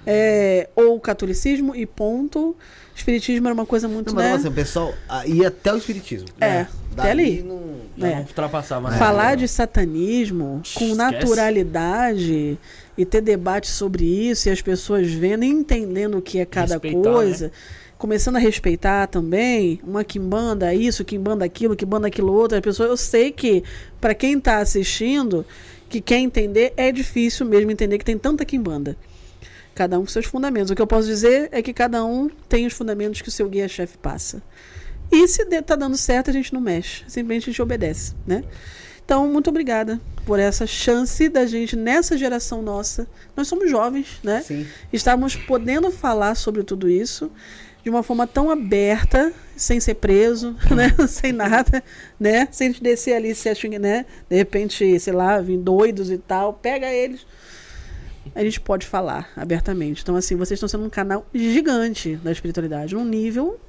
é, 0.05 0.69
ou 0.75 0.97
o 0.97 0.99
catolicismo 0.99 1.75
e 1.75 1.87
ponto. 1.87 2.55
Espiritismo 2.95 3.47
era 3.47 3.55
uma 3.55 3.65
coisa 3.65 3.87
muito, 3.87 4.09
Não, 4.09 4.21
mas 4.21 4.25
né? 4.25 4.33
assim, 4.35 4.47
o 4.49 4.51
pessoal 4.51 4.93
ah, 5.09 5.25
ia 5.25 5.47
até 5.47 5.73
o 5.73 5.77
espiritismo. 5.77 6.27
É, 6.39 6.47
né? 6.47 6.67
Até 6.97 7.11
ali. 7.11 7.43
Não... 7.43 7.63
Já 7.97 8.07
É. 8.07 8.15
não 8.15 8.21
ultrapassava 8.21 8.89
né? 8.89 8.97
Falar 8.97 9.35
de 9.35 9.47
satanismo 9.47 10.61
com 10.73 10.85
Esquece. 10.85 10.95
naturalidade 10.95 12.57
e 12.97 13.05
ter 13.05 13.21
debate 13.21 13.69
sobre 13.69 14.03
isso 14.03 14.49
e 14.49 14.51
as 14.51 14.61
pessoas 14.61 15.11
vendo 15.11 15.43
e 15.43 15.47
entendendo 15.47 16.17
o 16.17 16.21
que 16.21 16.39
é 16.39 16.45
cada 16.45 16.73
Respeitar, 16.73 17.01
coisa, 17.11 17.51
começando 17.97 18.35
a 18.37 18.39
respeitar 18.39 19.07
também, 19.07 19.79
uma 19.83 20.03
quimbanda 20.03 20.73
isso, 20.73 21.05
quimbanda 21.05 21.45
aquilo, 21.45 21.75
quimbanda 21.75 22.07
aquilo 22.07 22.33
outro, 22.33 22.57
a 22.57 22.61
pessoa, 22.61 22.89
eu 22.89 22.97
sei 22.97 23.31
que 23.31 23.63
para 24.01 24.13
quem 24.15 24.37
está 24.37 24.57
assistindo, 24.57 25.45
que 25.89 26.01
quer 26.01 26.17
entender, 26.17 26.73
é 26.75 26.91
difícil 26.91 27.45
mesmo 27.45 27.69
entender 27.71 27.97
que 27.99 28.05
tem 28.05 28.17
tanta 28.17 28.43
quimbanda. 28.43 28.97
Cada 29.75 29.97
um 29.97 30.01
com 30.01 30.07
seus 30.07 30.25
fundamentos. 30.25 30.69
O 30.69 30.75
que 30.75 30.81
eu 30.81 30.87
posso 30.87 31.07
dizer 31.07 31.49
é 31.51 31.61
que 31.61 31.73
cada 31.73 32.03
um 32.05 32.29
tem 32.49 32.65
os 32.67 32.73
fundamentos 32.73 33.21
que 33.21 33.29
o 33.29 33.31
seu 33.31 33.47
guia-chefe 33.49 33.97
passa. 33.97 34.41
E 35.13 35.27
se 35.27 35.45
de- 35.45 35.61
tá 35.61 35.75
dando 35.75 35.95
certo, 35.95 36.29
a 36.29 36.33
gente 36.33 36.53
não 36.53 36.59
mexe. 36.59 37.03
Simplesmente 37.07 37.43
a 37.43 37.51
gente 37.51 37.61
obedece, 37.61 38.13
né? 38.25 38.43
Então, 39.05 39.27
muito 39.27 39.49
obrigada 39.49 39.99
por 40.25 40.39
essa 40.39 40.65
chance 40.65 41.27
da 41.29 41.45
gente, 41.45 41.75
nessa 41.75 42.17
geração 42.17 42.61
nossa, 42.61 43.05
nós 43.35 43.47
somos 43.47 43.69
jovens, 43.69 44.19
né? 44.23 44.41
Sim. 44.41 44.65
Estamos 44.91 45.35
podendo 45.35 45.91
falar 45.91 46.35
sobre 46.35 46.63
tudo 46.63 46.89
isso 46.89 47.29
de 47.83 47.89
uma 47.89 48.01
forma 48.01 48.25
tão 48.25 48.49
aberta, 48.49 49.33
sem 49.57 49.79
ser 49.79 49.95
preso, 49.95 50.55
né? 50.73 50.95
sem 51.07 51.33
nada, 51.33 51.83
né? 52.17 52.47
Sem 52.49 52.71
descer 52.71 53.13
ali, 53.13 53.35
se 53.35 53.49
acha, 53.49 53.67
que, 53.67 53.77
né? 53.77 54.05
De 54.29 54.37
repente, 54.37 54.97
sei 54.99 55.13
lá, 55.13 55.39
vir 55.41 55.57
doidos 55.57 56.09
e 56.09 56.17
tal, 56.17 56.53
pega 56.53 56.89
eles. 56.89 57.25
A 58.33 58.41
gente 58.41 58.61
pode 58.61 58.87
falar 58.87 59.29
abertamente. 59.35 60.01
Então, 60.01 60.15
assim, 60.15 60.37
vocês 60.37 60.57
estão 60.57 60.69
sendo 60.69 60.85
um 60.85 60.89
canal 60.89 61.27
gigante 61.33 62.15
da 62.15 62.31
espiritualidade, 62.31 62.95
num 62.95 63.03
nível 63.03 63.59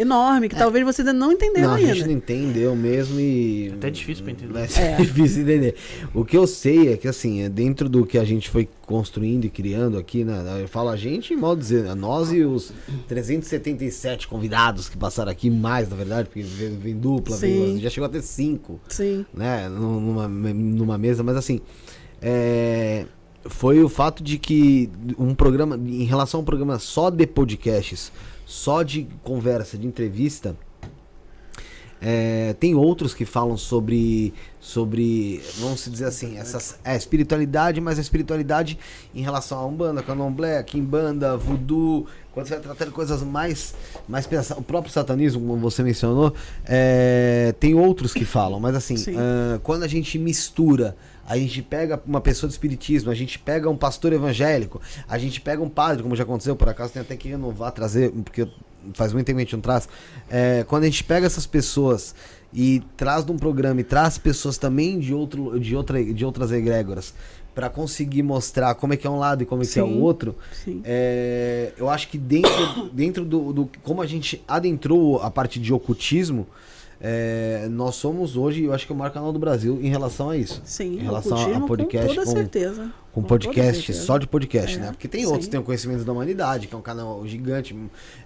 enorme, 0.00 0.48
que 0.48 0.56
talvez 0.56 0.84
vocês 0.84 1.06
ainda 1.06 1.18
não 1.18 1.32
entenderam 1.32 1.68
Não, 1.68 1.74
a 1.74 1.78
ainda. 1.78 1.94
gente 1.94 2.06
não 2.06 2.12
entendeu 2.14 2.74
mesmo 2.74 3.18
e. 3.20 3.72
Até 3.74 3.90
difícil 3.90 4.24
pra 4.24 4.32
entender. 4.32 4.68
Ser 4.68 4.80
É. 4.82 4.96
difícil 4.96 5.42
entender. 5.42 5.74
O 6.14 6.24
que 6.24 6.36
eu 6.36 6.46
sei 6.46 6.92
é 6.92 6.96
que, 6.96 7.06
assim, 7.08 7.42
é 7.42 7.48
dentro 7.48 7.88
do 7.88 8.04
que 8.06 8.18
a 8.18 8.24
gente 8.24 8.48
foi 8.50 8.68
construindo 8.86 9.44
e 9.44 9.50
criando 9.50 9.98
aqui, 9.98 10.24
né? 10.24 10.42
Eu 10.60 10.66
falo 10.68 10.88
a 10.88 10.96
gente, 10.96 11.34
mal 11.36 11.54
dizer, 11.54 11.84
né, 11.84 11.94
nós 11.94 12.32
e 12.32 12.42
os 12.42 12.72
377 13.06 14.26
convidados 14.26 14.88
que 14.88 14.96
passaram 14.96 15.30
aqui, 15.30 15.48
mais 15.50 15.88
na 15.88 15.96
verdade, 15.96 16.28
porque 16.28 16.42
vem, 16.42 16.76
vem 16.76 16.96
dupla, 16.96 17.36
vem- 17.36 17.78
já 17.80 17.88
chegou 17.90 18.06
a 18.06 18.10
ter 18.10 18.22
cinco 18.22 18.80
Sim. 18.88 19.24
né, 19.32 19.68
num- 19.68 20.00
numa, 20.00 20.26
numa 20.28 20.98
mesa, 20.98 21.22
mas 21.22 21.36
assim, 21.36 21.60
é, 22.20 23.06
foi 23.46 23.82
o 23.82 23.88
fato 23.88 24.22
de 24.22 24.38
que 24.38 24.90
um 25.18 25.34
programa, 25.34 25.76
em 25.76 26.04
relação 26.04 26.40
a 26.40 26.42
um 26.42 26.44
programa 26.46 26.78
só 26.78 27.10
de 27.10 27.26
podcasts, 27.26 28.10
só 28.50 28.82
de 28.82 29.06
conversa, 29.22 29.78
de 29.78 29.86
entrevista, 29.86 30.56
é, 32.02 32.52
tem 32.58 32.74
outros 32.74 33.14
que 33.14 33.24
falam 33.24 33.56
sobre, 33.56 34.34
sobre, 34.58 35.40
vamos 35.58 35.84
dizer 35.88 36.06
assim, 36.06 36.36
essas, 36.36 36.80
é, 36.82 36.96
espiritualidade, 36.96 37.80
mas 37.80 37.96
a 37.96 38.00
espiritualidade 38.00 38.76
em 39.14 39.22
relação 39.22 39.56
a 39.56 39.64
Umbanda, 39.64 40.02
Candomblé, 40.02 40.60
Kimbanda, 40.64 41.36
Voodoo, 41.36 42.06
quando 42.32 42.48
você 42.48 42.54
vai 42.54 42.62
tratar 42.62 42.86
de 42.86 42.90
coisas 42.90 43.22
mais, 43.22 43.72
mais 44.08 44.26
pesadas, 44.26 44.58
o 44.58 44.62
próprio 44.62 44.92
satanismo, 44.92 45.46
como 45.46 45.58
você 45.58 45.84
mencionou, 45.84 46.34
é, 46.64 47.54
tem 47.60 47.74
outros 47.74 48.12
que 48.12 48.24
falam, 48.24 48.58
mas 48.58 48.74
assim, 48.74 48.96
Sim. 48.96 49.14
ah, 49.16 49.60
quando 49.62 49.84
a 49.84 49.88
gente 49.88 50.18
mistura 50.18 50.96
a 51.32 51.36
gente 51.38 51.62
pega 51.62 52.00
uma 52.06 52.20
pessoa 52.20 52.48
do 52.48 52.52
espiritismo, 52.52 53.10
a 53.10 53.14
gente 53.14 53.38
pega 53.38 53.70
um 53.70 53.76
pastor 53.76 54.12
evangélico, 54.12 54.80
a 55.08 55.16
gente 55.16 55.40
pega 55.40 55.62
um 55.62 55.68
padre, 55.68 56.02
como 56.02 56.16
já 56.16 56.24
aconteceu, 56.24 56.56
por 56.56 56.68
acaso 56.68 56.92
tem 56.92 57.02
até 57.02 57.16
que 57.16 57.28
renovar, 57.28 57.70
trazer, 57.72 58.10
porque 58.10 58.48
faz 58.94 59.12
muito 59.12 59.26
tempo 59.26 59.36
que 59.36 59.42
a 59.42 59.44
gente 59.44 59.54
não 59.54 59.60
traz. 59.60 59.88
É, 60.28 60.64
quando 60.66 60.82
a 60.82 60.86
gente 60.86 61.04
pega 61.04 61.26
essas 61.26 61.46
pessoas 61.46 62.14
e 62.52 62.82
traz 62.96 63.24
de 63.24 63.30
um 63.30 63.36
programa 63.36 63.80
e 63.80 63.84
traz 63.84 64.18
pessoas 64.18 64.58
também 64.58 64.98
de, 64.98 65.14
outro, 65.14 65.60
de, 65.60 65.76
outra, 65.76 66.02
de 66.02 66.24
outras 66.24 66.50
egrégoras 66.50 67.14
para 67.54 67.68
conseguir 67.70 68.22
mostrar 68.24 68.74
como 68.74 68.92
é 68.94 68.96
que 68.96 69.06
é 69.06 69.10
um 69.10 69.18
lado 69.18 69.42
e 69.42 69.46
como 69.46 69.62
é 69.62 69.66
que 69.66 69.78
é 69.78 69.82
o 69.84 69.86
Sim. 69.88 70.00
outro, 70.00 70.34
Sim. 70.64 70.80
é, 70.84 71.72
eu 71.76 71.88
acho 71.88 72.08
que 72.08 72.18
dentro, 72.18 72.90
dentro 72.92 73.24
do, 73.24 73.52
do- 73.52 73.70
Como 73.84 74.02
a 74.02 74.06
gente 74.06 74.42
adentrou 74.48 75.20
a 75.22 75.30
parte 75.30 75.60
de 75.60 75.72
ocultismo, 75.72 76.46
é, 77.00 77.66
nós 77.70 77.94
somos 77.94 78.36
hoje, 78.36 78.64
eu 78.64 78.74
acho 78.74 78.86
que 78.86 78.92
é 78.92 78.94
o 78.94 78.98
maior 78.98 79.10
canal 79.10 79.32
do 79.32 79.38
Brasil 79.38 79.78
em 79.82 79.88
relação 79.88 80.28
a 80.30 80.36
isso. 80.36 80.60
Sim, 80.64 80.96
em 80.98 81.02
relação 81.02 81.38
a 81.38 81.60
podcast 81.66 82.08
com 82.08 82.14
toda 82.14 82.26
com- 82.26 82.32
certeza. 82.36 82.92
Com 83.12 83.22
toda 83.22 83.28
podcast, 83.28 83.76
certeza. 83.86 84.06
só 84.06 84.18
de 84.18 84.26
podcast, 84.26 84.76
É, 84.76 84.80
né? 84.80 84.86
Porque 84.92 85.08
tem 85.08 85.22
sim. 85.22 85.26
outros, 85.26 85.48
tem 85.48 85.58
o 85.58 85.62
Conhecimentos 85.62 86.04
da 86.04 86.12
Humanidade, 86.12 86.66
que 86.68 86.74
é 86.74 86.78
um 86.78 86.82
canal 86.82 87.26
gigante. 87.26 87.74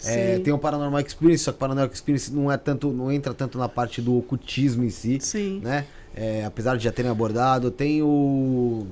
é, 0.05 0.37
Sim. 0.37 0.43
tem 0.43 0.53
o 0.53 0.59
Paranormal 0.59 1.01
Experience, 1.01 1.45
só 1.45 1.53
que 1.53 1.57
o 1.57 1.61
Paranormal 1.61 1.93
Experience 1.95 2.33
não 2.35 2.51
é 2.53 2.57
tanto, 2.57 2.89
não 2.93 3.11
entra 3.13 3.33
tanto 3.33 3.57
na 3.59 3.69
parte 3.69 4.03
do 4.03 4.19
ocultismo 4.19 4.85
em 4.85 4.91
si, 4.91 5.19
Sim. 5.21 5.61
né? 5.63 5.87
É, 6.15 6.45
apesar 6.45 6.77
de 6.77 6.85
já 6.85 6.93
terem 6.93 7.11
abordado, 7.11 7.71
tem 7.71 8.03
o 8.03 8.87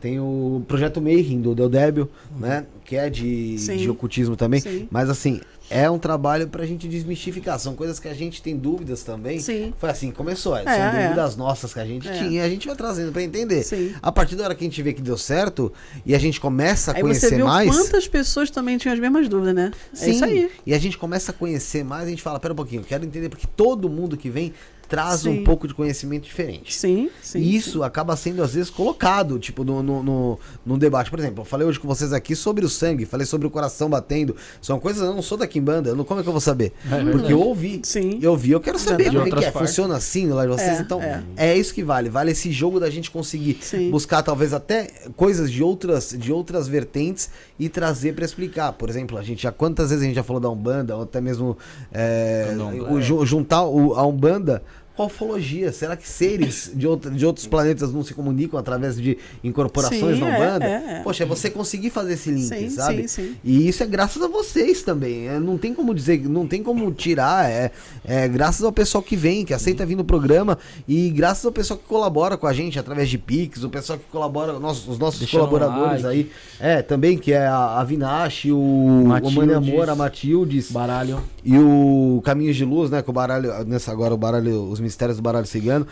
tem 0.00 0.18
o 0.18 0.62
projeto 0.66 1.00
Mayhem 1.00 1.40
do 1.40 1.54
Del 1.54 1.68
Débil, 1.68 2.08
né? 2.36 2.66
Que 2.84 2.96
é 2.96 3.08
de, 3.08 3.56
Sim. 3.58 3.76
de 3.76 3.88
ocultismo 3.88 4.34
também. 4.34 4.58
Sim. 4.60 4.88
Mas 4.90 5.08
assim, 5.08 5.40
é 5.72 5.90
um 5.90 5.98
trabalho 5.98 6.46
pra 6.48 6.64
gente 6.66 6.86
desmistificar. 6.86 7.58
São 7.58 7.74
coisas 7.74 7.98
que 7.98 8.08
a 8.08 8.14
gente 8.14 8.42
tem 8.42 8.56
dúvidas 8.56 9.02
também. 9.02 9.40
Sim. 9.40 9.72
Foi 9.78 9.90
assim 9.90 10.10
que 10.10 10.16
começou. 10.16 10.56
É, 10.56 10.64
São 10.64 10.72
é. 10.72 11.02
dúvidas 11.04 11.36
nossas 11.36 11.72
que 11.72 11.80
a 11.80 11.84
gente 11.86 12.08
É. 12.08 12.18
tinha. 12.18 12.44
A 12.44 12.48
gente 12.48 12.66
vai 12.66 12.76
trazendo 12.76 13.10
pra 13.12 13.22
entender. 13.22 13.62
Sim. 13.62 13.94
A 14.02 14.12
partir 14.12 14.36
da 14.36 14.44
hora 14.44 14.54
que 14.54 14.64
a 14.64 14.66
gente 14.68 14.82
vê 14.82 14.92
que 14.92 15.02
deu 15.02 15.16
certo 15.16 15.72
e 16.04 16.14
a 16.14 16.18
gente 16.18 16.40
começa 16.40 16.92
a 16.92 16.94
Aí 16.96 17.02
você 17.02 17.08
conhecer 17.20 17.36
viu 17.36 17.46
mais. 17.46 17.70
quantas 17.70 18.06
pessoas 18.06 18.50
também 18.50 18.76
tinham 18.78 18.92
as 18.94 19.00
mesmas 19.00 19.28
dúvidas, 19.28 19.54
né? 19.54 19.70
É 19.92 19.96
Sim, 19.96 20.10
isso 20.10 20.24
aí. 20.24 20.50
E 20.66 20.74
a 20.74 20.78
gente 20.78 20.98
começa 20.98 21.32
a 21.32 21.34
conhecer 21.34 21.84
mais, 21.84 22.06
a 22.06 22.10
gente 22.10 22.22
fala, 22.22 22.38
pera 22.38 22.52
um 22.52 22.56
pouquinho, 22.56 22.82
quero 22.82 23.04
entender, 23.04 23.28
porque 23.28 23.46
todo 23.56 23.88
mundo 23.88 24.16
que 24.16 24.28
vem 24.28 24.52
traz 24.92 25.24
um 25.24 25.36
Sim. 25.36 25.42
pouco 25.42 25.66
de 25.66 25.72
conhecimento 25.72 26.24
diferente. 26.24 26.74
Sim, 26.74 27.08
sim. 27.22 27.38
e 27.38 27.56
isso 27.56 27.82
acaba 27.82 28.14
sendo, 28.14 28.42
às 28.42 28.52
vezes, 28.52 28.68
colocado, 28.68 29.38
tipo, 29.38 29.64
no, 29.64 29.82
no, 29.82 30.02
no, 30.02 30.38
num 30.66 30.76
debate. 30.76 31.08
Por 31.08 31.18
exemplo, 31.18 31.40
eu 31.40 31.44
falei 31.46 31.66
hoje 31.66 31.80
com 31.80 31.88
vocês 31.88 32.12
aqui 32.12 32.36
sobre 32.36 32.62
o 32.62 32.68
sangue, 32.68 33.06
falei 33.06 33.26
sobre 33.26 33.46
o 33.46 33.50
coração 33.50 33.88
batendo. 33.88 34.36
São 34.60 34.78
coisas, 34.78 35.02
eu 35.02 35.14
não 35.14 35.22
sou 35.22 35.38
da 35.38 35.46
Kimbanda, 35.46 35.88
eu 35.88 35.96
não, 35.96 36.04
como 36.04 36.20
é 36.20 36.22
que 36.22 36.28
eu 36.28 36.32
vou 36.32 36.42
saber? 36.42 36.74
Porque 37.10 37.32
eu 37.32 37.40
ouvi. 37.40 37.80
Sim. 37.84 38.18
Eu 38.20 38.32
ouvi, 38.32 38.50
eu 38.50 38.60
quero 38.60 38.78
saber 38.78 39.04
De 39.04 39.16
como 39.16 39.20
é 39.20 39.22
que 39.22 39.28
outras 39.30 39.44
é. 39.46 39.50
partes. 39.50 39.70
Funciona 39.70 39.96
assim 39.96 40.26
lá 40.28 40.42
de 40.42 40.48
vocês. 40.52 40.78
É, 40.78 40.82
então, 40.82 41.00
é. 41.00 41.22
é. 41.38 41.56
isso 41.56 41.72
que 41.72 41.82
vale. 41.82 42.10
Vale 42.10 42.32
esse 42.32 42.52
jogo 42.52 42.78
da 42.78 42.90
gente 42.90 43.10
conseguir 43.10 43.60
Sim. 43.62 43.90
buscar, 43.90 44.22
talvez, 44.22 44.52
até 44.52 44.88
coisas 45.16 45.50
de 45.50 45.62
outras, 45.62 46.14
de 46.18 46.30
outras 46.30 46.68
vertentes 46.68 47.30
e 47.58 47.70
trazer 47.70 48.14
pra 48.14 48.26
explicar. 48.26 48.74
Por 48.74 48.90
exemplo, 48.90 49.16
a 49.16 49.22
gente 49.22 49.42
já 49.42 49.50
quantas 49.50 49.88
vezes 49.88 50.04
a 50.04 50.06
gente 50.06 50.16
já 50.16 50.22
falou 50.22 50.38
da 50.38 50.50
Umbanda, 50.50 50.94
ou 50.94 51.04
até 51.04 51.18
mesmo 51.18 51.56
é, 51.90 52.54
o 52.90 53.00
ju- 53.00 53.24
juntar 53.24 53.62
o, 53.64 53.94
a 53.94 54.06
Umbanda 54.06 54.62
com 55.02 55.04
a 55.04 55.06
ufologia. 55.06 55.72
Será 55.72 55.96
que 55.96 56.08
seres 56.08 56.70
de, 56.74 56.86
outra- 56.86 57.10
de 57.10 57.26
outros 57.26 57.46
planetas 57.46 57.92
não 57.92 58.04
se 58.04 58.14
comunicam 58.14 58.58
através 58.58 58.96
de 58.96 59.18
incorporações 59.42 60.16
Sim, 60.16 60.20
na 60.20 60.28
é, 60.28 60.46
Umbanda? 60.46 60.64
é, 60.66 60.84
é. 60.98 61.00
Poxa, 61.02 61.24
é 61.24 61.26
você 61.26 61.50
conseguir 61.50 61.90
fazer 61.90 62.14
esse 62.14 62.30
link, 62.30 62.46
Sim, 62.48 62.70
sabe? 62.70 63.08
sim, 63.08 63.22
sim. 63.22 63.36
E 63.44 63.68
isso 63.68 63.82
é 63.82 63.86
graças 63.86 64.22
a 64.22 64.28
vocês 64.28 64.82
também. 64.82 65.28
É, 65.28 65.38
não 65.40 65.58
tem 65.58 65.74
como 65.74 65.94
dizer, 65.94 66.20
não 66.28 66.46
tem 66.46 66.62
como 66.62 66.90
tirar. 66.92 67.50
É, 67.50 67.70
é 68.04 68.28
graças 68.28 68.62
ao 68.64 68.72
pessoal 68.72 69.02
que 69.02 69.16
vem, 69.16 69.44
que 69.44 69.52
aceita 69.54 69.84
vir 69.84 69.96
no 69.96 70.04
programa 70.04 70.56
e 70.86 71.10
graças 71.10 71.44
ao 71.44 71.52
pessoal 71.52 71.78
que 71.78 71.86
colabora 71.86 72.36
com 72.36 72.46
a 72.46 72.52
gente 72.52 72.78
através 72.78 73.08
de 73.08 73.18
Pix, 73.18 73.62
o 73.64 73.68
pessoal 73.70 73.98
que 73.98 74.04
colabora, 74.10 74.58
nossos- 74.58 74.86
os 74.88 74.98
nossos 74.98 75.28
colaboradores 75.30 76.02
like. 76.02 76.06
aí. 76.06 76.30
É, 76.60 76.82
também, 76.82 77.18
que 77.18 77.32
é 77.32 77.46
a, 77.46 77.80
a 77.80 77.84
Vinache, 77.84 78.52
o, 78.52 78.58
o 78.58 79.04
Matildes. 79.08 79.36
Mani 79.36 79.54
Amor, 79.54 79.88
a 79.90 79.94
Matildes. 79.96 80.70
Baralho. 80.70 81.20
E 81.44 81.58
o 81.58 82.20
Caminhos 82.24 82.56
de 82.56 82.64
Luz, 82.64 82.90
né? 82.90 83.02
Com 83.02 83.10
o 83.10 83.14
baralho, 83.14 83.64
nessa 83.64 83.90
agora 83.90 84.14
o 84.14 84.16
baralho, 84.16 84.64
os 84.64 84.78
mistérios 84.78 85.16
do 85.16 85.22
baralho 85.22 85.46
cigano, 85.46 85.86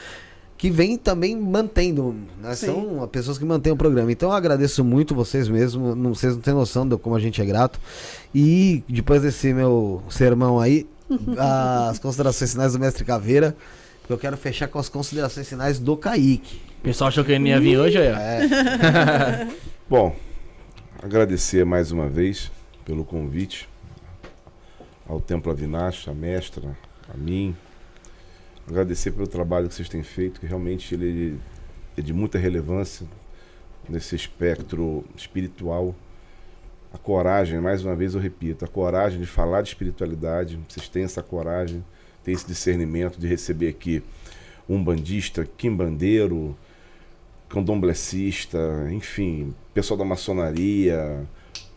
que 0.60 0.70
vem 0.70 0.98
também 0.98 1.34
mantendo, 1.34 2.14
né? 2.38 2.54
São 2.54 3.08
pessoas 3.10 3.38
que 3.38 3.44
mantêm 3.46 3.72
o 3.72 3.76
programa. 3.76 4.12
Então 4.12 4.28
eu 4.28 4.34
agradeço 4.34 4.84
muito 4.84 5.14
vocês 5.14 5.48
mesmo, 5.48 5.94
não, 5.96 6.14
vocês 6.14 6.34
não 6.34 6.42
têm 6.42 6.52
noção 6.52 6.86
de 6.86 6.98
como 6.98 7.16
a 7.16 7.18
gente 7.18 7.40
é 7.40 7.44
grato. 7.46 7.80
E 8.34 8.84
depois 8.86 9.22
desse 9.22 9.54
meu 9.54 10.02
sermão 10.10 10.60
aí, 10.60 10.86
as 11.88 11.98
considerações 11.98 12.52
finais 12.52 12.74
do 12.74 12.78
Mestre 12.78 13.06
Caveira, 13.06 13.56
que 14.06 14.12
eu 14.12 14.18
quero 14.18 14.36
fechar 14.36 14.68
com 14.68 14.78
as 14.78 14.90
considerações 14.90 15.48
finais 15.48 15.78
do 15.78 15.96
Kaique. 15.96 16.60
O 16.80 16.82
pessoal 16.82 17.08
achou 17.08 17.24
que 17.24 17.32
ele 17.32 17.38
não 17.38 17.46
ia 17.46 17.60
vir 17.60 17.78
hoje. 17.78 17.96
É, 17.96 19.48
Bom, 19.88 20.14
agradecer 21.02 21.64
mais 21.64 21.90
uma 21.90 22.06
vez 22.06 22.52
pelo 22.84 23.02
convite 23.02 23.66
ao 25.10 25.20
Templo 25.20 25.50
Avinash, 25.50 26.06
a 26.06 26.14
mestra, 26.14 26.76
a 27.12 27.16
mim. 27.16 27.56
Agradecer 28.68 29.10
pelo 29.10 29.26
trabalho 29.26 29.68
que 29.68 29.74
vocês 29.74 29.88
têm 29.88 30.04
feito, 30.04 30.38
que 30.38 30.46
realmente 30.46 30.94
ele 30.94 31.40
é 31.96 32.00
de 32.00 32.12
muita 32.12 32.38
relevância 32.38 33.04
nesse 33.88 34.14
espectro 34.14 35.04
espiritual. 35.16 35.96
A 36.92 36.98
coragem, 36.98 37.60
mais 37.60 37.84
uma 37.84 37.96
vez 37.96 38.14
eu 38.14 38.20
repito, 38.20 38.64
a 38.64 38.68
coragem 38.68 39.18
de 39.18 39.26
falar 39.26 39.62
de 39.62 39.68
espiritualidade, 39.70 40.60
vocês 40.68 40.88
têm 40.88 41.02
essa 41.02 41.22
coragem, 41.22 41.84
têm 42.22 42.32
esse 42.32 42.46
discernimento 42.46 43.18
de 43.18 43.26
receber 43.26 43.68
aqui 43.68 44.04
um 44.68 44.82
bandista, 44.82 45.44
quimbandeiro, 45.56 46.56
candomblecista, 47.48 48.58
enfim, 48.92 49.52
pessoal 49.74 49.98
da 49.98 50.04
maçonaria, 50.04 51.26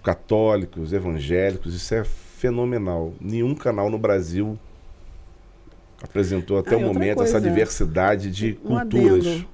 católicos, 0.04 0.94
evangélicos, 0.94 1.74
isso 1.74 1.96
é 1.96 2.04
fenomenal. 2.48 3.14
Nenhum 3.22 3.56
canal 3.56 3.90
no 3.90 3.98
Brasil 3.98 4.60
apresentou 6.02 6.58
até 6.58 6.76
Ah, 6.76 6.78
o 6.78 6.82
momento 6.82 7.16
coisa, 7.18 7.38
essa 7.38 7.42
diversidade 7.42 8.30
de 8.30 8.58
Um 8.66 8.78
culturas. 8.80 9.26
adendo. 9.28 9.46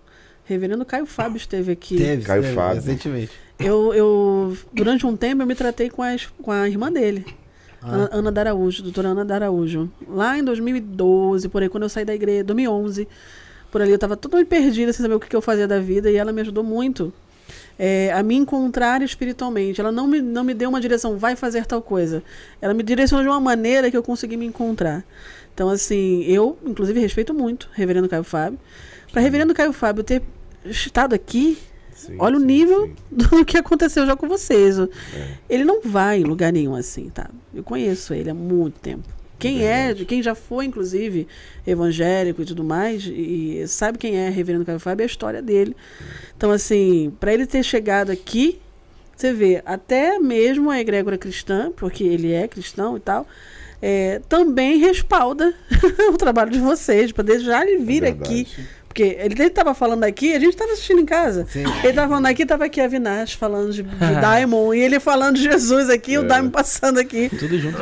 Reverendo 0.45 0.83
Caio 0.83 1.05
Fábio 1.05 1.37
esteve 1.37 1.71
aqui. 1.71 1.97
teve, 1.97 2.23
Caio 2.23 2.41
teve, 2.41 2.55
Fábio. 2.55 2.81
recentemente. 2.81 3.31
Eu, 3.59 3.93
eu, 3.93 4.57
durante 4.73 5.05
um 5.05 5.15
tempo, 5.15 5.43
eu 5.43 5.45
me 5.45 5.53
tratei 5.53 5.87
com, 5.91 6.01
as, 6.01 6.25
com 6.41 6.51
a 6.51 6.67
irmã 6.67 6.91
dele, 6.91 7.23
Ah. 7.81 7.91
Ana, 7.93 8.09
Ana 8.11 8.31
Daraújo, 8.31 8.81
doutora 8.81 9.09
Ana 9.09 9.23
Daraújo. 9.23 9.91
Lá 10.07 10.37
em 10.39 10.43
2012, 10.43 11.47
por 11.49 11.61
aí, 11.61 11.69
quando 11.69 11.83
eu 11.83 11.89
saí 11.89 12.03
da 12.03 12.15
igreja, 12.15 12.43
2011, 12.43 13.07
por 13.71 13.81
ali 13.83 13.91
eu 13.91 13.95
estava 13.95 14.17
totalmente 14.17 14.47
perdida, 14.47 14.91
sem 14.91 15.03
saber 15.03 15.13
o 15.15 15.19
que, 15.19 15.29
que 15.29 15.35
eu 15.35 15.41
fazia 15.41 15.67
da 15.67 15.79
vida, 15.79 16.09
e 16.09 16.15
ela 16.15 16.33
me 16.33 16.41
ajudou 16.41 16.63
muito 16.63 17.13
é, 17.79 18.11
a 18.11 18.21
me 18.21 18.35
encontrar 18.35 19.01
espiritualmente. 19.01 19.79
Ela 19.79 19.91
não 19.91 20.05
me, 20.05 20.21
não 20.21 20.43
me 20.43 20.53
deu 20.53 20.69
uma 20.69 20.81
direção, 20.81 21.17
vai 21.17 21.37
fazer 21.37 21.65
tal 21.65 21.81
coisa. 21.81 22.21
Ela 22.61 22.73
me 22.73 22.83
direcionou 22.83 23.23
de 23.23 23.29
uma 23.29 23.39
maneira 23.39 23.89
que 23.89 23.95
eu 23.95 24.03
consegui 24.03 24.35
me 24.35 24.45
encontrar. 24.45 25.05
Então, 25.53 25.69
assim, 25.69 26.23
eu, 26.23 26.57
inclusive, 26.65 26.99
respeito 26.99 27.33
muito 27.33 27.69
Reverendo 27.71 28.09
Caio 28.09 28.23
Fábio. 28.23 28.59
Para 29.11 29.21
Reverendo 29.21 29.53
Caio 29.53 29.71
Fábio 29.71 30.03
ter 30.03 30.21
estado 30.65 31.15
aqui, 31.15 31.57
Sim, 31.99 32.15
Olha 32.17 32.37
o 32.37 32.39
sim, 32.39 32.45
nível 32.45 32.87
sim. 32.87 32.95
do 33.11 33.43
que 33.43 33.57
aconteceu 33.57 34.05
já 34.05 34.15
com 34.15 34.25
vocês. 34.25 34.79
É. 34.79 34.87
Ele 35.49 35.65
não 35.65 35.81
vai 35.81 36.21
em 36.21 36.23
lugar 36.23 36.53
nenhum 36.53 36.73
assim, 36.73 37.09
tá? 37.09 37.29
Eu 37.53 37.61
conheço 37.61 38.13
ele 38.13 38.29
há 38.29 38.33
muito 38.33 38.79
tempo. 38.79 39.03
Quem 39.39 39.65
é, 39.65 39.95
quem 40.05 40.21
já 40.21 40.35
foi, 40.35 40.65
inclusive, 40.65 41.27
evangélico 41.65 42.41
e 42.41 42.45
tudo 42.45 42.63
mais, 42.63 43.05
e 43.05 43.63
sabe 43.67 43.97
quem 43.97 44.17
é 44.17 44.29
Reverendo 44.29 44.65
Caio 44.65 44.79
Fábio, 44.79 45.03
é 45.03 45.05
a 45.05 45.07
história 45.07 45.41
dele. 45.41 45.75
Então, 46.35 46.51
assim, 46.51 47.11
para 47.19 47.33
ele 47.33 47.47
ter 47.47 47.63
chegado 47.63 48.11
aqui, 48.11 48.59
você 49.15 49.33
vê, 49.33 49.61
até 49.65 50.19
mesmo 50.19 50.69
a 50.69 50.79
egrégora 50.79 51.17
cristã, 51.17 51.71
porque 51.75 52.03
ele 52.03 52.31
é 52.31 52.47
cristão 52.47 52.97
e 52.97 52.99
tal, 52.99 53.25
é, 53.81 54.21
também 54.27 54.77
respalda 54.77 55.53
o 56.13 56.17
trabalho 56.17 56.51
de 56.51 56.59
vocês, 56.59 57.11
para 57.11 57.39
já 57.39 57.65
ele 57.65 57.83
vir 57.83 58.03
É 58.03 58.09
aqui. 58.09 58.47
Porque 58.99 59.17
ele 59.21 59.43
estava 59.45 59.73
falando 59.73 60.03
aqui, 60.03 60.33
a 60.35 60.39
gente 60.39 60.49
estava 60.49 60.73
assistindo 60.73 60.99
em 60.99 61.05
casa. 61.05 61.47
Sim. 61.49 61.59
Ele 61.63 61.87
estava 61.87 62.09
falando 62.09 62.25
aqui, 62.25 62.43
estava 62.43 62.65
aqui 62.65 62.81
a 62.81 62.87
Vinash 62.89 63.31
falando 63.33 63.71
de, 63.71 63.81
de 63.81 63.95
Daimon, 64.19 64.73
e 64.73 64.79
ele 64.81 64.99
falando 64.99 65.37
de 65.37 65.43
Jesus 65.43 65.89
aqui, 65.89 66.17
o 66.17 66.23
É. 66.23 66.27
Daimon 66.27 66.49
passando 66.49 66.99
aqui. 66.99 67.29
Tudo 67.29 67.57
junto. 67.57 67.77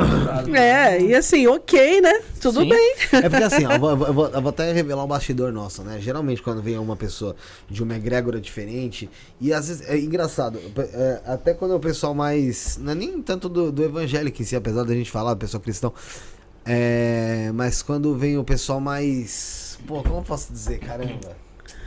É, 0.56 1.01
e 1.01 1.16
assim, 1.16 1.48
ok, 1.48 2.01
né? 2.01 2.22
Tudo 2.40 2.62
Sim. 2.62 2.69
bem. 2.69 2.94
É 3.14 3.28
porque 3.30 3.44
assim, 3.44 3.66
ó, 3.66 3.72
eu, 3.74 3.80
vou, 3.80 3.90
eu 3.90 4.14
vou- 4.14 4.28
eu 4.30 4.42
vou 4.42 4.50
até 4.50 4.72
revelar 4.72 5.03
um 5.03 5.08
bastidor 5.08 5.51
nosso, 5.51 5.82
né? 5.82 5.98
Geralmente 6.00 6.40
quando 6.44 6.62
vem 6.62 6.78
uma 6.78 6.96
pessoa 6.96 7.35
de 7.67 7.82
uma 7.82 7.96
egrégora 7.96 8.40
diferente, 8.40 9.10
e 9.42 9.51
às 9.51 9.69
vezes 9.69 9.90
é 9.90 9.98
engraçado, 9.98 10.60
é, 10.78 11.22
até 11.26 11.51
quando 11.56 11.72
é 11.74 11.76
o 11.76 11.80
pessoal 11.80 12.14
mais. 12.14 12.78
Não 12.80 12.92
é 12.92 12.96
nem 12.96 13.19
tanto 13.24 13.50
do, 13.50 13.72
do 13.72 13.83
evangélico 13.83 14.40
em 14.40 14.46
si, 14.46 14.56
apesar 14.56 14.83
da 14.83 14.94
gente 14.94 15.10
falar, 15.10 15.35
pessoal 15.35 15.62
cristão. 15.62 15.92
É, 16.64 17.50
mas 17.56 17.82
quando 17.82 18.16
vem 18.16 18.38
o 18.38 18.44
pessoal 18.44 18.80
mais. 18.80 19.67
Pô, 19.88 20.03
como 20.03 20.18
eu 20.18 20.22
posso 20.24 20.52
dizer? 20.53 20.78
Caramba. 20.80 21.36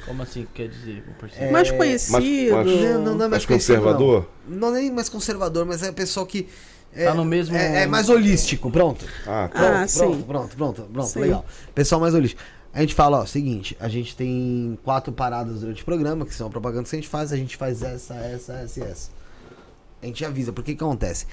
Como 0.07 0.23
assim 0.23 0.47
quer 0.55 0.69
dizer? 0.69 1.05
É, 1.39 1.51
Mais 1.51 1.71
conhecido. 1.71 2.13
mas- 2.13 2.67
Não, 2.67 3.03
não, 3.03 3.15
não 3.15 3.25
é 3.27 3.29
mais 3.29 3.47
conservador? 3.47 4.29
Não. 4.49 4.59
não 4.59 4.77
é 4.77 4.81
nem 4.81 4.91
mais 4.91 5.09
conservador, 5.09 5.65
mas 5.67 5.83
é 5.83 5.91
o 5.91 5.93
pessoal 5.93 6.27
que. 6.27 6.49
É, 6.93 7.05
Tá 7.05 7.15
no 7.15 7.25
mesmo- 7.25 7.57
É, 7.57 7.83
é 7.83 7.87
mais 7.87 8.09
holístico, 8.09 8.69
pronto. 8.71 9.05
Ah, 9.27 9.49
tá. 9.53 9.83
Ah, 9.83 9.87
Pronto, 9.87 9.89
sim. 9.89 9.99
pronto, 9.99 10.25
pronto, 10.25 10.57
pronto, 10.57 10.83
pronto, 10.93 11.09
Sim. 11.09 11.21
legal. 11.21 11.45
Pessoal 11.75 12.01
mais 12.01 12.15
holístico. 12.15 12.43
A 12.73 12.81
gente 12.81 12.95
fala, 12.95 13.21
ó, 13.21 13.27
seguinte, 13.27 13.77
a 13.79 13.89
gente 13.89 14.17
tem 14.17 14.77
quatro 14.85 15.13
paradas 15.13 15.61
durante 15.61 15.83
o 15.83 15.85
programa, 15.85 16.25
que 16.27 16.35
são 16.35 16.47
a 16.49 16.51
propaganda 16.51 16.89
que 16.89 16.95
a 16.97 16.99
gente 16.99 17.09
faz, 17.09 17.33
a 17.33 17.37
gente 17.37 17.57
faz 17.57 17.83
essa, 17.83 18.15
essa, 18.15 18.55
essa 18.55 18.81
e 18.81 18.83
essa. 18.83 19.11
A 20.03 20.07
gente 20.07 20.25
avisa, 20.25 20.53
porque 20.53 20.75
que 20.75 20.83
acontece? 20.83 21.27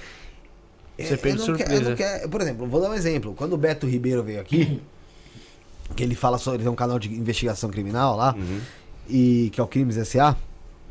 Você 0.96 1.02
É, 1.02 1.12
eu 1.12 1.38
surpresa. 1.38 1.90
não 1.90 1.96
quero- 1.96 2.28
por 2.28 2.40
exemplo, 2.40 2.66
vou 2.66 2.80
dar 2.80 2.90
um 2.90 2.94
exemplo. 2.94 3.34
Quando 3.34 3.52
o 3.54 3.56
Beto 3.56 3.86
Ribeiro 3.86 4.22
veio 4.22 4.40
aqui, 4.40 4.80
que 5.96 6.02
ele 6.02 6.14
fala 6.14 6.38
sobre, 6.38 6.56
ele 6.58 6.64
tem 6.64 6.72
um 6.72 6.76
canal 6.76 6.98
de 6.98 7.12
investigação 7.12 7.70
criminal 7.70 8.16
lá, 8.16 8.34
Uhum. 8.36 8.60
e 9.08 9.50
que 9.52 9.60
é 9.60 9.64
o 9.64 9.66
Crimes 9.66 9.96
SA, 10.08 10.36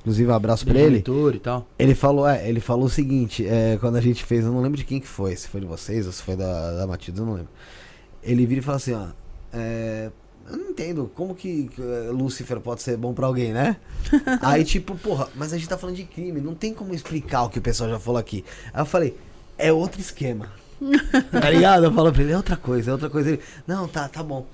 inclusive 0.02 0.30
um 0.30 0.34
abraço 0.34 0.66
pra 0.66 0.80
ele. 0.80 1.04
E 1.36 1.40
tal. 1.40 1.68
Ele 1.78 1.94
falou, 1.96 2.28
é, 2.28 2.48
ele 2.48 2.60
falou 2.60 2.86
o 2.86 2.90
seguinte, 2.90 3.46
é, 3.46 3.78
quando 3.80 3.96
a 3.98 4.02
gente 4.02 4.24
fez, 4.24 4.44
eu 4.46 4.52
não 4.52 4.62
lembro 4.62 4.78
de 4.78 4.84
quem 4.86 5.00
que 5.00 5.08
foi, 5.08 5.36
se 5.36 5.48
foi 5.48 5.62
de 5.62 5.68
vocês 5.68 6.06
ou 6.06 6.12
se 6.12 6.22
foi 6.24 6.36
da, 6.36 6.72
da 6.78 6.88
Matilda, 6.88 7.22
eu 7.22 7.26
não 7.26 7.34
lembro. 7.34 7.50
Ele 8.24 8.46
vira 8.46 8.60
e 8.60 8.64
fala 8.64 8.78
assim, 8.78 8.94
ó, 8.94 9.08
é, 9.54 10.10
eu 10.50 10.58
não 10.58 10.70
entendo 10.70 11.12
como 11.14 11.36
que 11.36 11.70
é, 11.80 12.10
Lúcifer 12.12 12.60
pode 12.60 12.82
ser 12.82 12.98
bom 12.98 13.14
pra 13.14 13.28
alguém, 13.28 13.54
né? 13.54 13.78
Aí 14.42 14.64
tipo, 14.64 14.96
porra, 14.98 15.28
mas 15.36 15.54
a 15.54 15.58
gente 15.58 15.68
tá 15.70 15.78
falando 15.78 15.96
de 15.96 16.04
crime, 16.04 16.40
não 16.42 16.56
tem 16.56 16.74
como 16.74 16.94
explicar 16.94 17.44
o 17.44 17.50
que 17.50 17.60
o 17.60 17.62
pessoal 17.62 17.90
já 17.90 18.00
falou 18.00 18.20
aqui. 18.20 18.44
Aí 18.74 18.82
eu 18.82 18.86
falei, 18.86 19.16
é 19.58 19.72
outro 19.72 20.00
esquema. 20.02 20.50
tá 21.32 21.50
ligado? 21.50 21.86
Eu 21.86 21.94
falo 21.94 22.12
pra 22.14 22.22
ele, 22.22 22.32
é 22.34 22.38
outra 22.38 22.56
coisa, 22.56 22.92
é 22.92 22.94
outra 22.94 23.10
coisa. 23.10 23.30
Ele, 23.32 23.40
não, 23.66 23.88
tá, 23.88 24.08
tá 24.08 24.22
bom. 24.24 24.46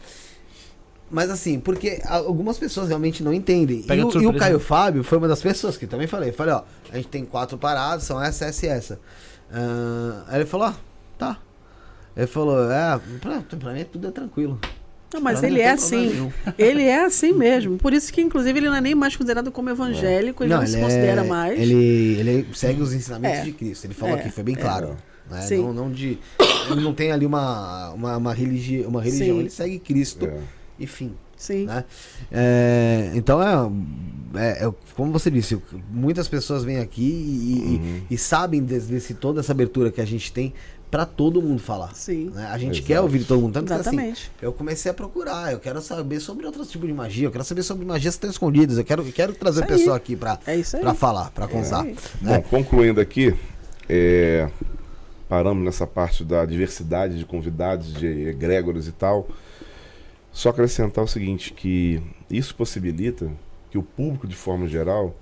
Mas 1.13 1.29
assim, 1.29 1.59
porque 1.59 2.01
algumas 2.05 2.57
pessoas 2.57 2.87
realmente 2.87 3.23
não 3.23 3.31
entendem. 3.31 3.85
E 3.87 3.91
o, 4.03 4.21
e 4.21 4.25
o. 4.25 4.33
Caio 4.33 4.59
Fábio 4.59 5.03
foi 5.03 5.19
uma 5.19 5.27
das 5.27 5.43
pessoas 5.43 5.77
que 5.77 5.85
também 5.85 6.07
falei. 6.07 6.31
Falei, 6.31 6.55
ó, 6.55 6.63
a 6.91 6.95
gente 6.95 7.07
tem 7.07 7.23
quatro 7.23 7.55
paradas, 7.55 8.03
são 8.03 8.21
essa, 8.21 8.45
essa 8.45 8.65
e 8.65 8.69
essa. 8.69 8.99
Ah, 9.51 10.23
aí 10.27 10.37
ele 10.39 10.45
falou, 10.47 10.69
ó, 10.69 10.73
tá. 11.19 11.37
Ele 12.17 12.25
falou, 12.25 12.71
é, 12.71 12.99
pra, 13.21 13.41
pra 13.57 13.73
mim 13.73 13.85
tudo 13.85 14.07
é 14.07 14.11
tranquilo. 14.11 14.59
Não, 15.13 15.21
mas 15.21 15.37
Pra 15.39 15.47
ele 15.47 15.59
não 15.59 15.65
é 15.65 15.69
assim. 15.69 16.07
nenhum. 16.07 16.31
Ele 16.57 16.81
é 16.81 17.05
assim 17.05 17.31
mesmo. 17.31 17.77
Por 17.77 17.93
isso 17.93 18.11
que, 18.11 18.19
inclusive, 18.19 18.57
ele 18.57 18.67
não 18.67 18.75
é 18.77 18.81
nem 18.81 18.95
mais 18.95 19.15
considerado 19.15 19.51
como 19.51 19.69
evangélico, 19.69 20.43
ele 20.43 20.51
não, 20.51 20.65
se 20.65 20.79
considera 20.79 21.21
é- 21.23 21.27
mais. 21.27 21.59
Ele, 21.59 21.75
ele 22.19 22.47
segue 22.55 22.81
os 22.81 22.91
ensinamentos 22.93 23.37
É. 23.41 23.43
de 23.43 23.51
Cristo. 23.51 23.85
Ele 23.85 23.93
falou 23.93 24.15
É. 24.17 24.19
aqui, 24.19 24.31
foi 24.31 24.43
bem 24.43 24.55
claro. 24.55 24.97
Né? 25.29 25.41
Sim. 25.41 25.57
Não, 25.61 25.71
não 25.71 25.91
de. 25.91 26.17
Ele 26.71 26.81
não 26.81 26.95
tem 26.95 27.11
ali 27.11 27.27
uma, 27.27 27.91
uma, 27.91 28.17
uma, 28.17 28.33
religi 28.33 28.81
uma 28.87 29.03
religião, 29.03 29.35
Sim. 29.35 29.39
ele 29.41 29.49
segue 29.51 29.77
Cristo 29.77 30.25
É. 30.25 30.39
e 30.83 30.87
fim. 30.87 31.11
Sim. 31.35 31.65
né? 31.65 31.83
É, 32.31 33.11
então 33.15 33.41
é, 33.43 34.39
é, 34.39 34.65
é, 34.65 34.73
como 34.95 35.11
você 35.11 35.29
disse, 35.29 35.61
muitas 35.89 36.27
pessoas 36.27 36.63
vêm 36.63 36.77
aqui 36.79 37.01
e, 37.01 38.07
e- 38.11 38.13
e 38.13 38.17
sabem 38.17 38.63
desse, 38.63 38.87
desse- 38.87 39.13
toda 39.13 39.41
essa 39.41 39.51
abertura 39.51 39.91
que 39.91 39.99
a 39.99 40.05
gente 40.05 40.31
tem 40.31 40.53
pra 40.89 41.05
todo 41.05 41.41
mundo 41.41 41.59
falar. 41.61 41.93
Sim. 41.95 42.31
né? 42.33 42.45
A 42.51 42.57
gente 42.57 42.75
Exato. 42.75 42.87
quer 42.87 43.01
ouvir 43.01 43.25
todo 43.25 43.41
mundo, 43.41 43.51
tanto 43.53 43.65
que 43.67 43.73
assim, 43.73 43.89
Exatamente. 43.89 44.31
eu 44.41 44.53
comecei 44.53 44.89
a 44.89 44.93
procurar, 44.93 45.51
eu 45.51 45.59
quero 45.59 45.81
saber 45.81 46.19
sobre 46.21 46.45
outros 46.45 46.69
tipos 46.69 46.87
de 46.87 46.93
magia, 46.93 47.27
eu 47.27 47.31
quero 47.31 47.43
saber 47.43 47.63
sobre 47.63 47.83
magias 47.85 48.13
que 48.13 48.17
estão 48.19 48.29
escondidas, 48.29 48.77
eu 48.77 48.85
quero, 48.85 49.01
eu 49.05 49.11
quero 49.11 49.33
trazer 49.33 49.61
Isso 49.65 49.73
o 49.73 49.77
pessoal 49.77 49.95
aí. 49.95 49.97
aqui 49.97 50.15
pra, 50.15 50.39
É 50.45 50.61
pra 50.79 50.93
falar, 50.93 51.29
pra 51.31 51.47
contar. 51.47 51.81
aí. 51.81 51.95
né? 52.21 52.37
Bom, 52.37 52.43
concluindo 52.43 53.01
aqui, 53.01 53.33
é, 53.89 54.47
paramos 55.27 55.65
nessa 55.65 55.85
parte 55.87 56.23
da 56.23 56.45
diversidade 56.45 57.17
de 57.17 57.25
convidados, 57.25 57.91
de 57.93 58.05
egrégoros 58.29 58.87
e 58.87 58.91
tal. 58.91 59.27
Só 60.33 60.49
acrescentar 60.49 61.03
o 61.03 61.07
seguinte, 61.07 61.53
que 61.53 62.01
isso 62.29 62.55
possibilita 62.55 63.31
que 63.69 63.77
o 63.77 63.83
público, 63.83 64.27
de 64.27 64.35
forma 64.35 64.67
geral, 64.67 65.15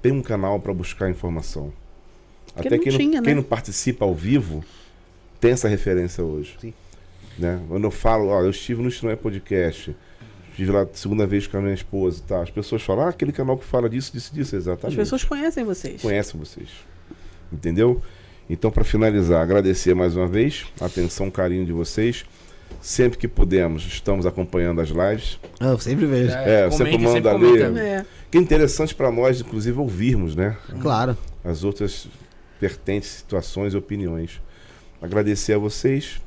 tenha 0.00 0.14
um 0.14 0.22
canal 0.22 0.60
para 0.60 0.72
buscar 0.72 1.10
informação. 1.10 1.72
Até 2.56 2.70
não 2.70 2.78
quem, 2.78 2.92
não, 2.92 2.98
tinha, 2.98 3.20
né? 3.20 3.24
quem 3.26 3.34
não 3.34 3.42
participa 3.42 4.04
ao 4.04 4.14
vivo 4.14 4.64
tem 5.40 5.50
essa 5.50 5.68
referência 5.68 6.22
hoje. 6.22 6.56
Sim. 6.60 6.72
Né? 7.36 7.60
Quando 7.68 7.84
eu 7.84 7.90
falo, 7.90 8.28
ó, 8.28 8.42
eu 8.42 8.50
estive 8.50 8.80
no 8.80 8.88
Isto 8.88 9.06
Não 9.06 9.12
é 9.12 9.16
Podcast, 9.16 9.94
estive 10.50 10.70
lá 10.70 10.86
segunda 10.92 11.26
vez 11.26 11.48
com 11.48 11.56
a 11.56 11.60
minha 11.60 11.74
esposa 11.74 12.20
e 12.20 12.22
tal, 12.22 12.42
as 12.42 12.50
pessoas 12.50 12.82
falam, 12.82 13.06
ah, 13.06 13.08
aquele 13.08 13.32
canal 13.32 13.58
que 13.58 13.64
fala 13.64 13.88
disso, 13.88 14.12
disso, 14.12 14.32
disso, 14.32 14.54
exatamente 14.54 14.92
As 14.92 14.94
pessoas 14.94 15.24
conhecem 15.24 15.64
vocês. 15.64 16.00
conhecem 16.00 16.38
vocês. 16.38 16.68
Entendeu? 17.52 18.00
Então, 18.48 18.70
para 18.70 18.84
finalizar, 18.84 19.42
agradecer 19.42 19.94
mais 19.94 20.16
uma 20.16 20.28
vez 20.28 20.66
a 20.80 20.86
atenção, 20.86 21.28
o 21.28 21.32
carinho 21.32 21.64
de 21.64 21.72
vocês. 21.72 22.24
Sempre 22.80 23.18
que 23.18 23.26
podemos, 23.28 23.84
estamos 23.86 24.26
acompanhando 24.26 24.80
as 24.80 24.88
lives. 24.90 25.38
Ah, 25.58 25.68
Eu 25.68 25.78
sempre 25.78 26.06
vejo. 26.06 26.32
É, 26.32 26.68
comenta, 26.68 26.90
comanda 26.98 27.10
sempre 27.12 27.28
ali. 27.30 27.58
comenta. 27.64 27.80
É. 27.80 28.06
Que 28.30 28.38
é 28.38 28.40
interessante 28.40 28.94
para 28.94 29.10
nós, 29.10 29.40
inclusive, 29.40 29.78
ouvirmos, 29.78 30.34
né? 30.36 30.56
Claro. 30.80 31.16
As 31.42 31.64
outras 31.64 32.08
pertentes 32.60 33.08
situações 33.08 33.74
e 33.74 33.76
opiniões. 33.76 34.40
Agradecer 35.00 35.54
a 35.54 35.58
vocês 35.58 36.20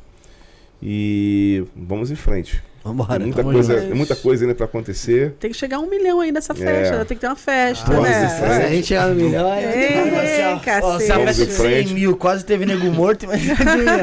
e 0.82 1.64
vamos 1.76 2.12
em 2.12 2.16
frente. 2.16 2.64
Vambora. 2.88 3.20
Tem 3.20 3.26
muita 3.28 3.44
coisa, 3.44 3.82
tem 3.82 3.94
muita 3.94 4.16
coisa 4.16 4.44
ainda 4.46 4.56
para 4.56 4.66
acontecer. 4.66 5.34
Tem 5.40 5.52
que 5.52 5.58
chegar 5.58 5.78
a 5.78 5.80
um 5.80 5.90
milhão 5.90 6.20
aí 6.22 6.32
nessa 6.32 6.54
festa. 6.54 6.96
É. 6.96 7.04
Tem 7.06 7.18
que 7.18 7.22
ter 7.22 7.28
uma 7.28 7.36
festa, 7.36 7.86
Vamos 7.92 8.10
né? 8.10 8.26
em 8.26 8.30
Se 8.30 8.44
a 8.44 8.70
gente 8.70 8.88
chegar 8.88 9.08
no 9.10 9.16
milhão, 9.16 9.52
aí 9.52 9.64
Ei, 9.66 10.82
Ó, 10.82 11.00
se 11.00 11.12
a 11.12 11.20
festa 11.20 11.46
de 11.46 11.52
frente. 11.52 11.88
100 11.90 11.96
mil 11.96 12.16
quase 12.18 12.44
teve 12.46 12.66
nego 12.66 12.86
morto, 12.92 13.24
imagina. 13.26 13.56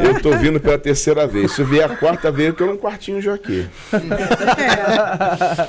Eu 0.05 0.21
tô 0.21 0.37
vindo 0.37 0.61
pela 0.61 0.79
terceira 0.79 1.27
vez. 1.27 1.53
Se 1.53 1.63
vier 1.65 1.91
a 1.91 1.97
quarta 1.97 2.31
vez, 2.31 2.49
eu 2.49 2.55
quero 2.55 2.73
um 2.73 2.77
quartinho 2.77 3.21
já 3.21 3.35
aqui. 3.35 3.67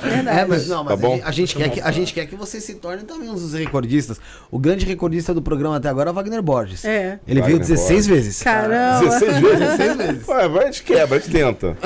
Verdade. 0.02 0.38
É, 0.40 0.44
mas 0.44 0.68
não, 0.68 0.84
mas 0.84 0.88
Tá 0.88 0.94
a 0.94 0.96
bom? 1.08 1.14
gente- 1.16 1.26
a, 1.26 1.30
gente 1.30 1.56
quer 1.56 1.68
que, 1.70 1.80
a 1.80 1.90
gente 1.90 2.14
quer 2.14 2.26
que 2.26 2.36
você 2.36 2.60
se 2.60 2.74
torne 2.74 3.02
também 3.04 3.28
um 3.28 3.34
dos 3.34 3.54
recordistas. 3.54 4.20
O 4.50 4.58
grande 4.58 4.84
recordista 4.86 5.32
do 5.34 5.42
programa 5.42 5.76
até 5.76 5.88
agora 5.88 6.10
é 6.10 6.12
o 6.12 6.14
Wagner 6.14 6.42
Borges. 6.42 6.84
É. 6.84 7.18
Ele 7.26 7.40
veio 7.42 7.58
Wagner 7.58 7.76
16 7.76 8.06
vezes. 8.06 8.42
Caramba. 8.42 9.00
16 9.08 9.38
vezes? 9.40 9.58
16 9.58 9.96
vezes. 9.96 10.28
Ué, 10.28 10.48
vai, 10.48 10.62
a 10.64 10.66
gente 10.66 10.82
quebra, 10.82 11.16
a 11.16 11.20
gente 11.20 11.30
tenta. 11.32 11.76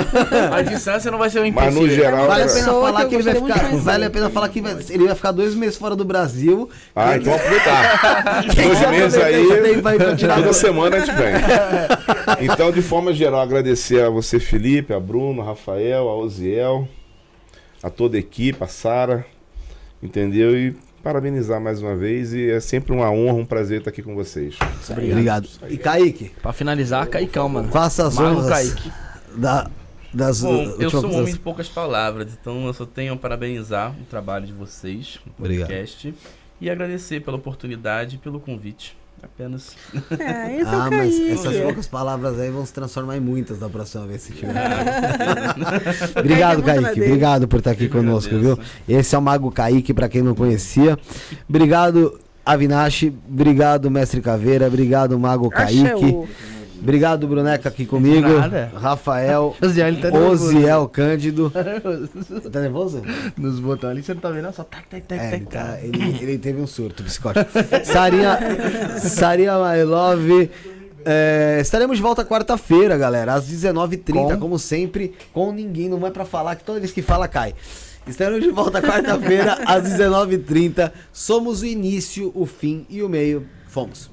A 0.53 0.63
distância 0.63 1.11
não 1.11 1.19
vai 1.21 1.31
ser 1.31 1.39
um 1.41 1.53
Mas 1.53 1.75
no 1.75 1.83
empecilho. 1.83 2.03
geral. 2.03 2.27
Vale 2.27 2.43
a 2.43 2.47
pena 2.49 2.67
falar 2.67 3.05
que 3.07 3.15
ele 3.15 3.23
vai 3.23 3.35
ficar. 3.35 3.77
Vale 3.77 4.05
a 4.05 4.11
pena 4.11 4.31
falar 4.31 4.49
que 4.49 4.61
vai- 4.61 4.77
ele 4.91 5.07
vai 5.07 5.15
ficar 5.15 5.31
dois 5.33 5.55
meses 5.55 5.77
fora 5.77 5.95
do 5.95 6.05
Brasil. 6.05 6.69
Ah, 6.97 7.17
então 7.17 7.33
aproveitar. 7.35 8.43
Dois 8.55 8.91
meses 8.91 9.21
aí. 9.23 9.81
vai. 9.81 9.97
Toda 9.99 10.53
semana 10.53 10.97
a 10.97 11.01
gente 11.01 11.15
vem. 11.15 11.35
Então, 12.53 12.71
de 12.73 12.81
forma 12.83 13.13
geral, 13.13 13.41
agradecer 13.41 14.03
a 14.03 14.09
você, 14.11 14.39
Felipe, 14.41 14.93
a 14.95 15.01
Bruno, 15.01 15.43
a 15.43 15.45
Rafael, 15.45 16.09
a 16.09 16.17
Oziel, 16.17 16.89
a 17.83 17.91
toda 17.91 18.17
a 18.17 18.21
equipe, 18.21 18.63
a 18.63 18.67
Sara, 18.67 19.27
entendeu? 20.03 20.57
E 20.57 20.75
parabenizar 21.03 21.61
mais 21.61 21.83
uma 21.83 21.97
vez. 21.97 22.33
E 22.33 22.51
é 22.51 22.61
sempre 22.61 22.93
uma 22.93 23.11
honra, 23.11 23.35
um 23.35 23.45
prazer 23.45 23.79
estar 23.79 23.91
aqui 23.91 24.03
com 24.03 24.15
vocês. 24.15 24.57
Obrigado. 24.89 25.49
E 25.69 25.77
Kaique, 25.77 26.31
Pra 26.41 26.53
finalizar, 26.53 27.07
Caicão, 27.09 27.49
mano. 27.49 27.69
faça 27.71 28.07
as 28.07 28.15
Marlon 28.15 28.39
honras 28.39 28.49
Kaique. 28.51 28.93
da, 29.37 29.71
das 30.13 30.41
Bom, 30.41 30.55
últimas 30.55 30.81
eu 30.81 30.91
sou 30.91 31.07
um 31.11 31.19
homem 31.19 31.33
de 31.33 31.39
poucas 31.39 31.69
palavras, 31.69 32.33
então 32.41 32.67
eu 32.67 32.73
só 32.75 32.85
tenho 32.85 33.13
a 33.13 33.17
parabenizar 33.17 33.93
o 34.01 34.05
trabalho 34.05 34.47
de 34.47 34.53
vocês 34.53 35.19
Obrigado. 35.39 35.69
podcast 35.69 36.15
e 36.61 36.69
agradecer 36.71 37.21
pela 37.21 37.37
oportunidade 37.37 38.17
e 38.17 38.19
pelo 38.19 38.41
convite. 38.41 38.97
Apenas. 39.23 39.77
É, 40.19 40.57
é 40.61 40.63
Ah, 40.65 40.89
o 40.89 40.91
mas 40.91 41.21
essas 41.21 41.55
poucas 41.59 41.87
palavras 41.87 42.41
aí 42.41 42.51
vão 42.51 42.65
se 42.65 42.73
transformar 42.73 43.19
em 43.19 43.21
muitas 43.21 43.59
da 43.59 43.69
próxima 43.69 44.07
vez 44.07 44.23
se 44.23 44.33
tiver. 44.33 44.55
Obrigado, 46.19 46.63
Kaique. 46.63 47.01
Obrigado 47.03 47.49
por 47.49 47.59
estar 47.59 47.73
aqui 47.73 47.85
Eu 47.85 47.91
conosco, 47.91 48.31
viu? 48.39 48.53
agradeço. 48.53 48.77
Esse 48.89 49.15
é 49.15 49.19
o 49.19 49.23
Mago 49.23 49.51
Kaique, 49.51 49.93
pra 49.93 50.09
quem 50.09 50.23
não 50.23 50.35
conhecia. 50.35 50.99
Obrigado, 51.49 52.19
Avinashi. 52.45 53.13
Obrigado, 53.29 53.91
Mestre 53.91 54.21
Caveira. 54.23 54.67
Obrigado, 54.67 55.19
Mago 55.19 55.51
Kaique. 55.51 56.05
o- 56.07 56.27
Obrigado, 56.81 57.27
Bruneca, 57.27 57.69
aqui 57.69 57.85
comigo. 57.87 58.29
Nada. 58.29 58.73
Rafael. 58.75 59.55
Tá. 59.61 60.19
Oziel 60.19 60.89
Cândido. 60.89 61.53
Tá 62.51 62.61
nervoso? 62.61 63.03
Nos 63.37 63.61
botões 63.61 63.91
ali, 63.93 64.03
você 64.03 64.15
não 64.15 64.21
tá 64.21 64.31
vendo? 64.31 64.53
Só 64.53 64.65
tac, 64.65 64.87
tac, 64.89 65.03
tac, 65.07 65.21
É, 65.21 65.31
tac. 65.31 65.45
tá- 65.47 65.79
ele- 65.83 66.19
ele 66.21 66.39
teve 66.39 66.61
um 66.61 66.67
surto 66.67 67.03
psicótico. 67.05 67.47
Sarinha, 67.85 68.39
Sarinha 68.99 69.53
My 69.59 69.83
Love. 69.85 70.51
É, 71.05 71.59
estaremos 71.63 71.97
de 71.97 72.03
volta 72.03 72.25
quarta-feira, 72.25 72.97
galera, 72.99 73.33
às 73.35 73.47
19h30, 73.49 74.13
Com? 74.35 74.39
como 74.39 74.59
sempre, 74.59 75.15
com 75.33 75.51
ninguém. 75.53 75.89
Não 75.89 76.07
é 76.07 76.11
pra 76.11 76.25
falar 76.25 76.57
que 76.57 76.65
toda 76.65 76.79
vez 76.81 76.93
que 76.93 77.01
fala 77.03 77.27
cai. 77.27 77.55
Estaremos 78.07 78.43
de 78.43 78.51
volta 78.51 78.83
quarta-feira 78.83 79.59
às 79.67 79.85
19h30. 79.85 80.93
Somos 81.13 81.63
o 81.63 81.67
início, 81.67 82.31
o 82.35 82.45
fim 82.47 82.85
e 82.91 83.03
o 83.03 83.09
meio. 83.09 83.47
Fomos. 83.69 84.11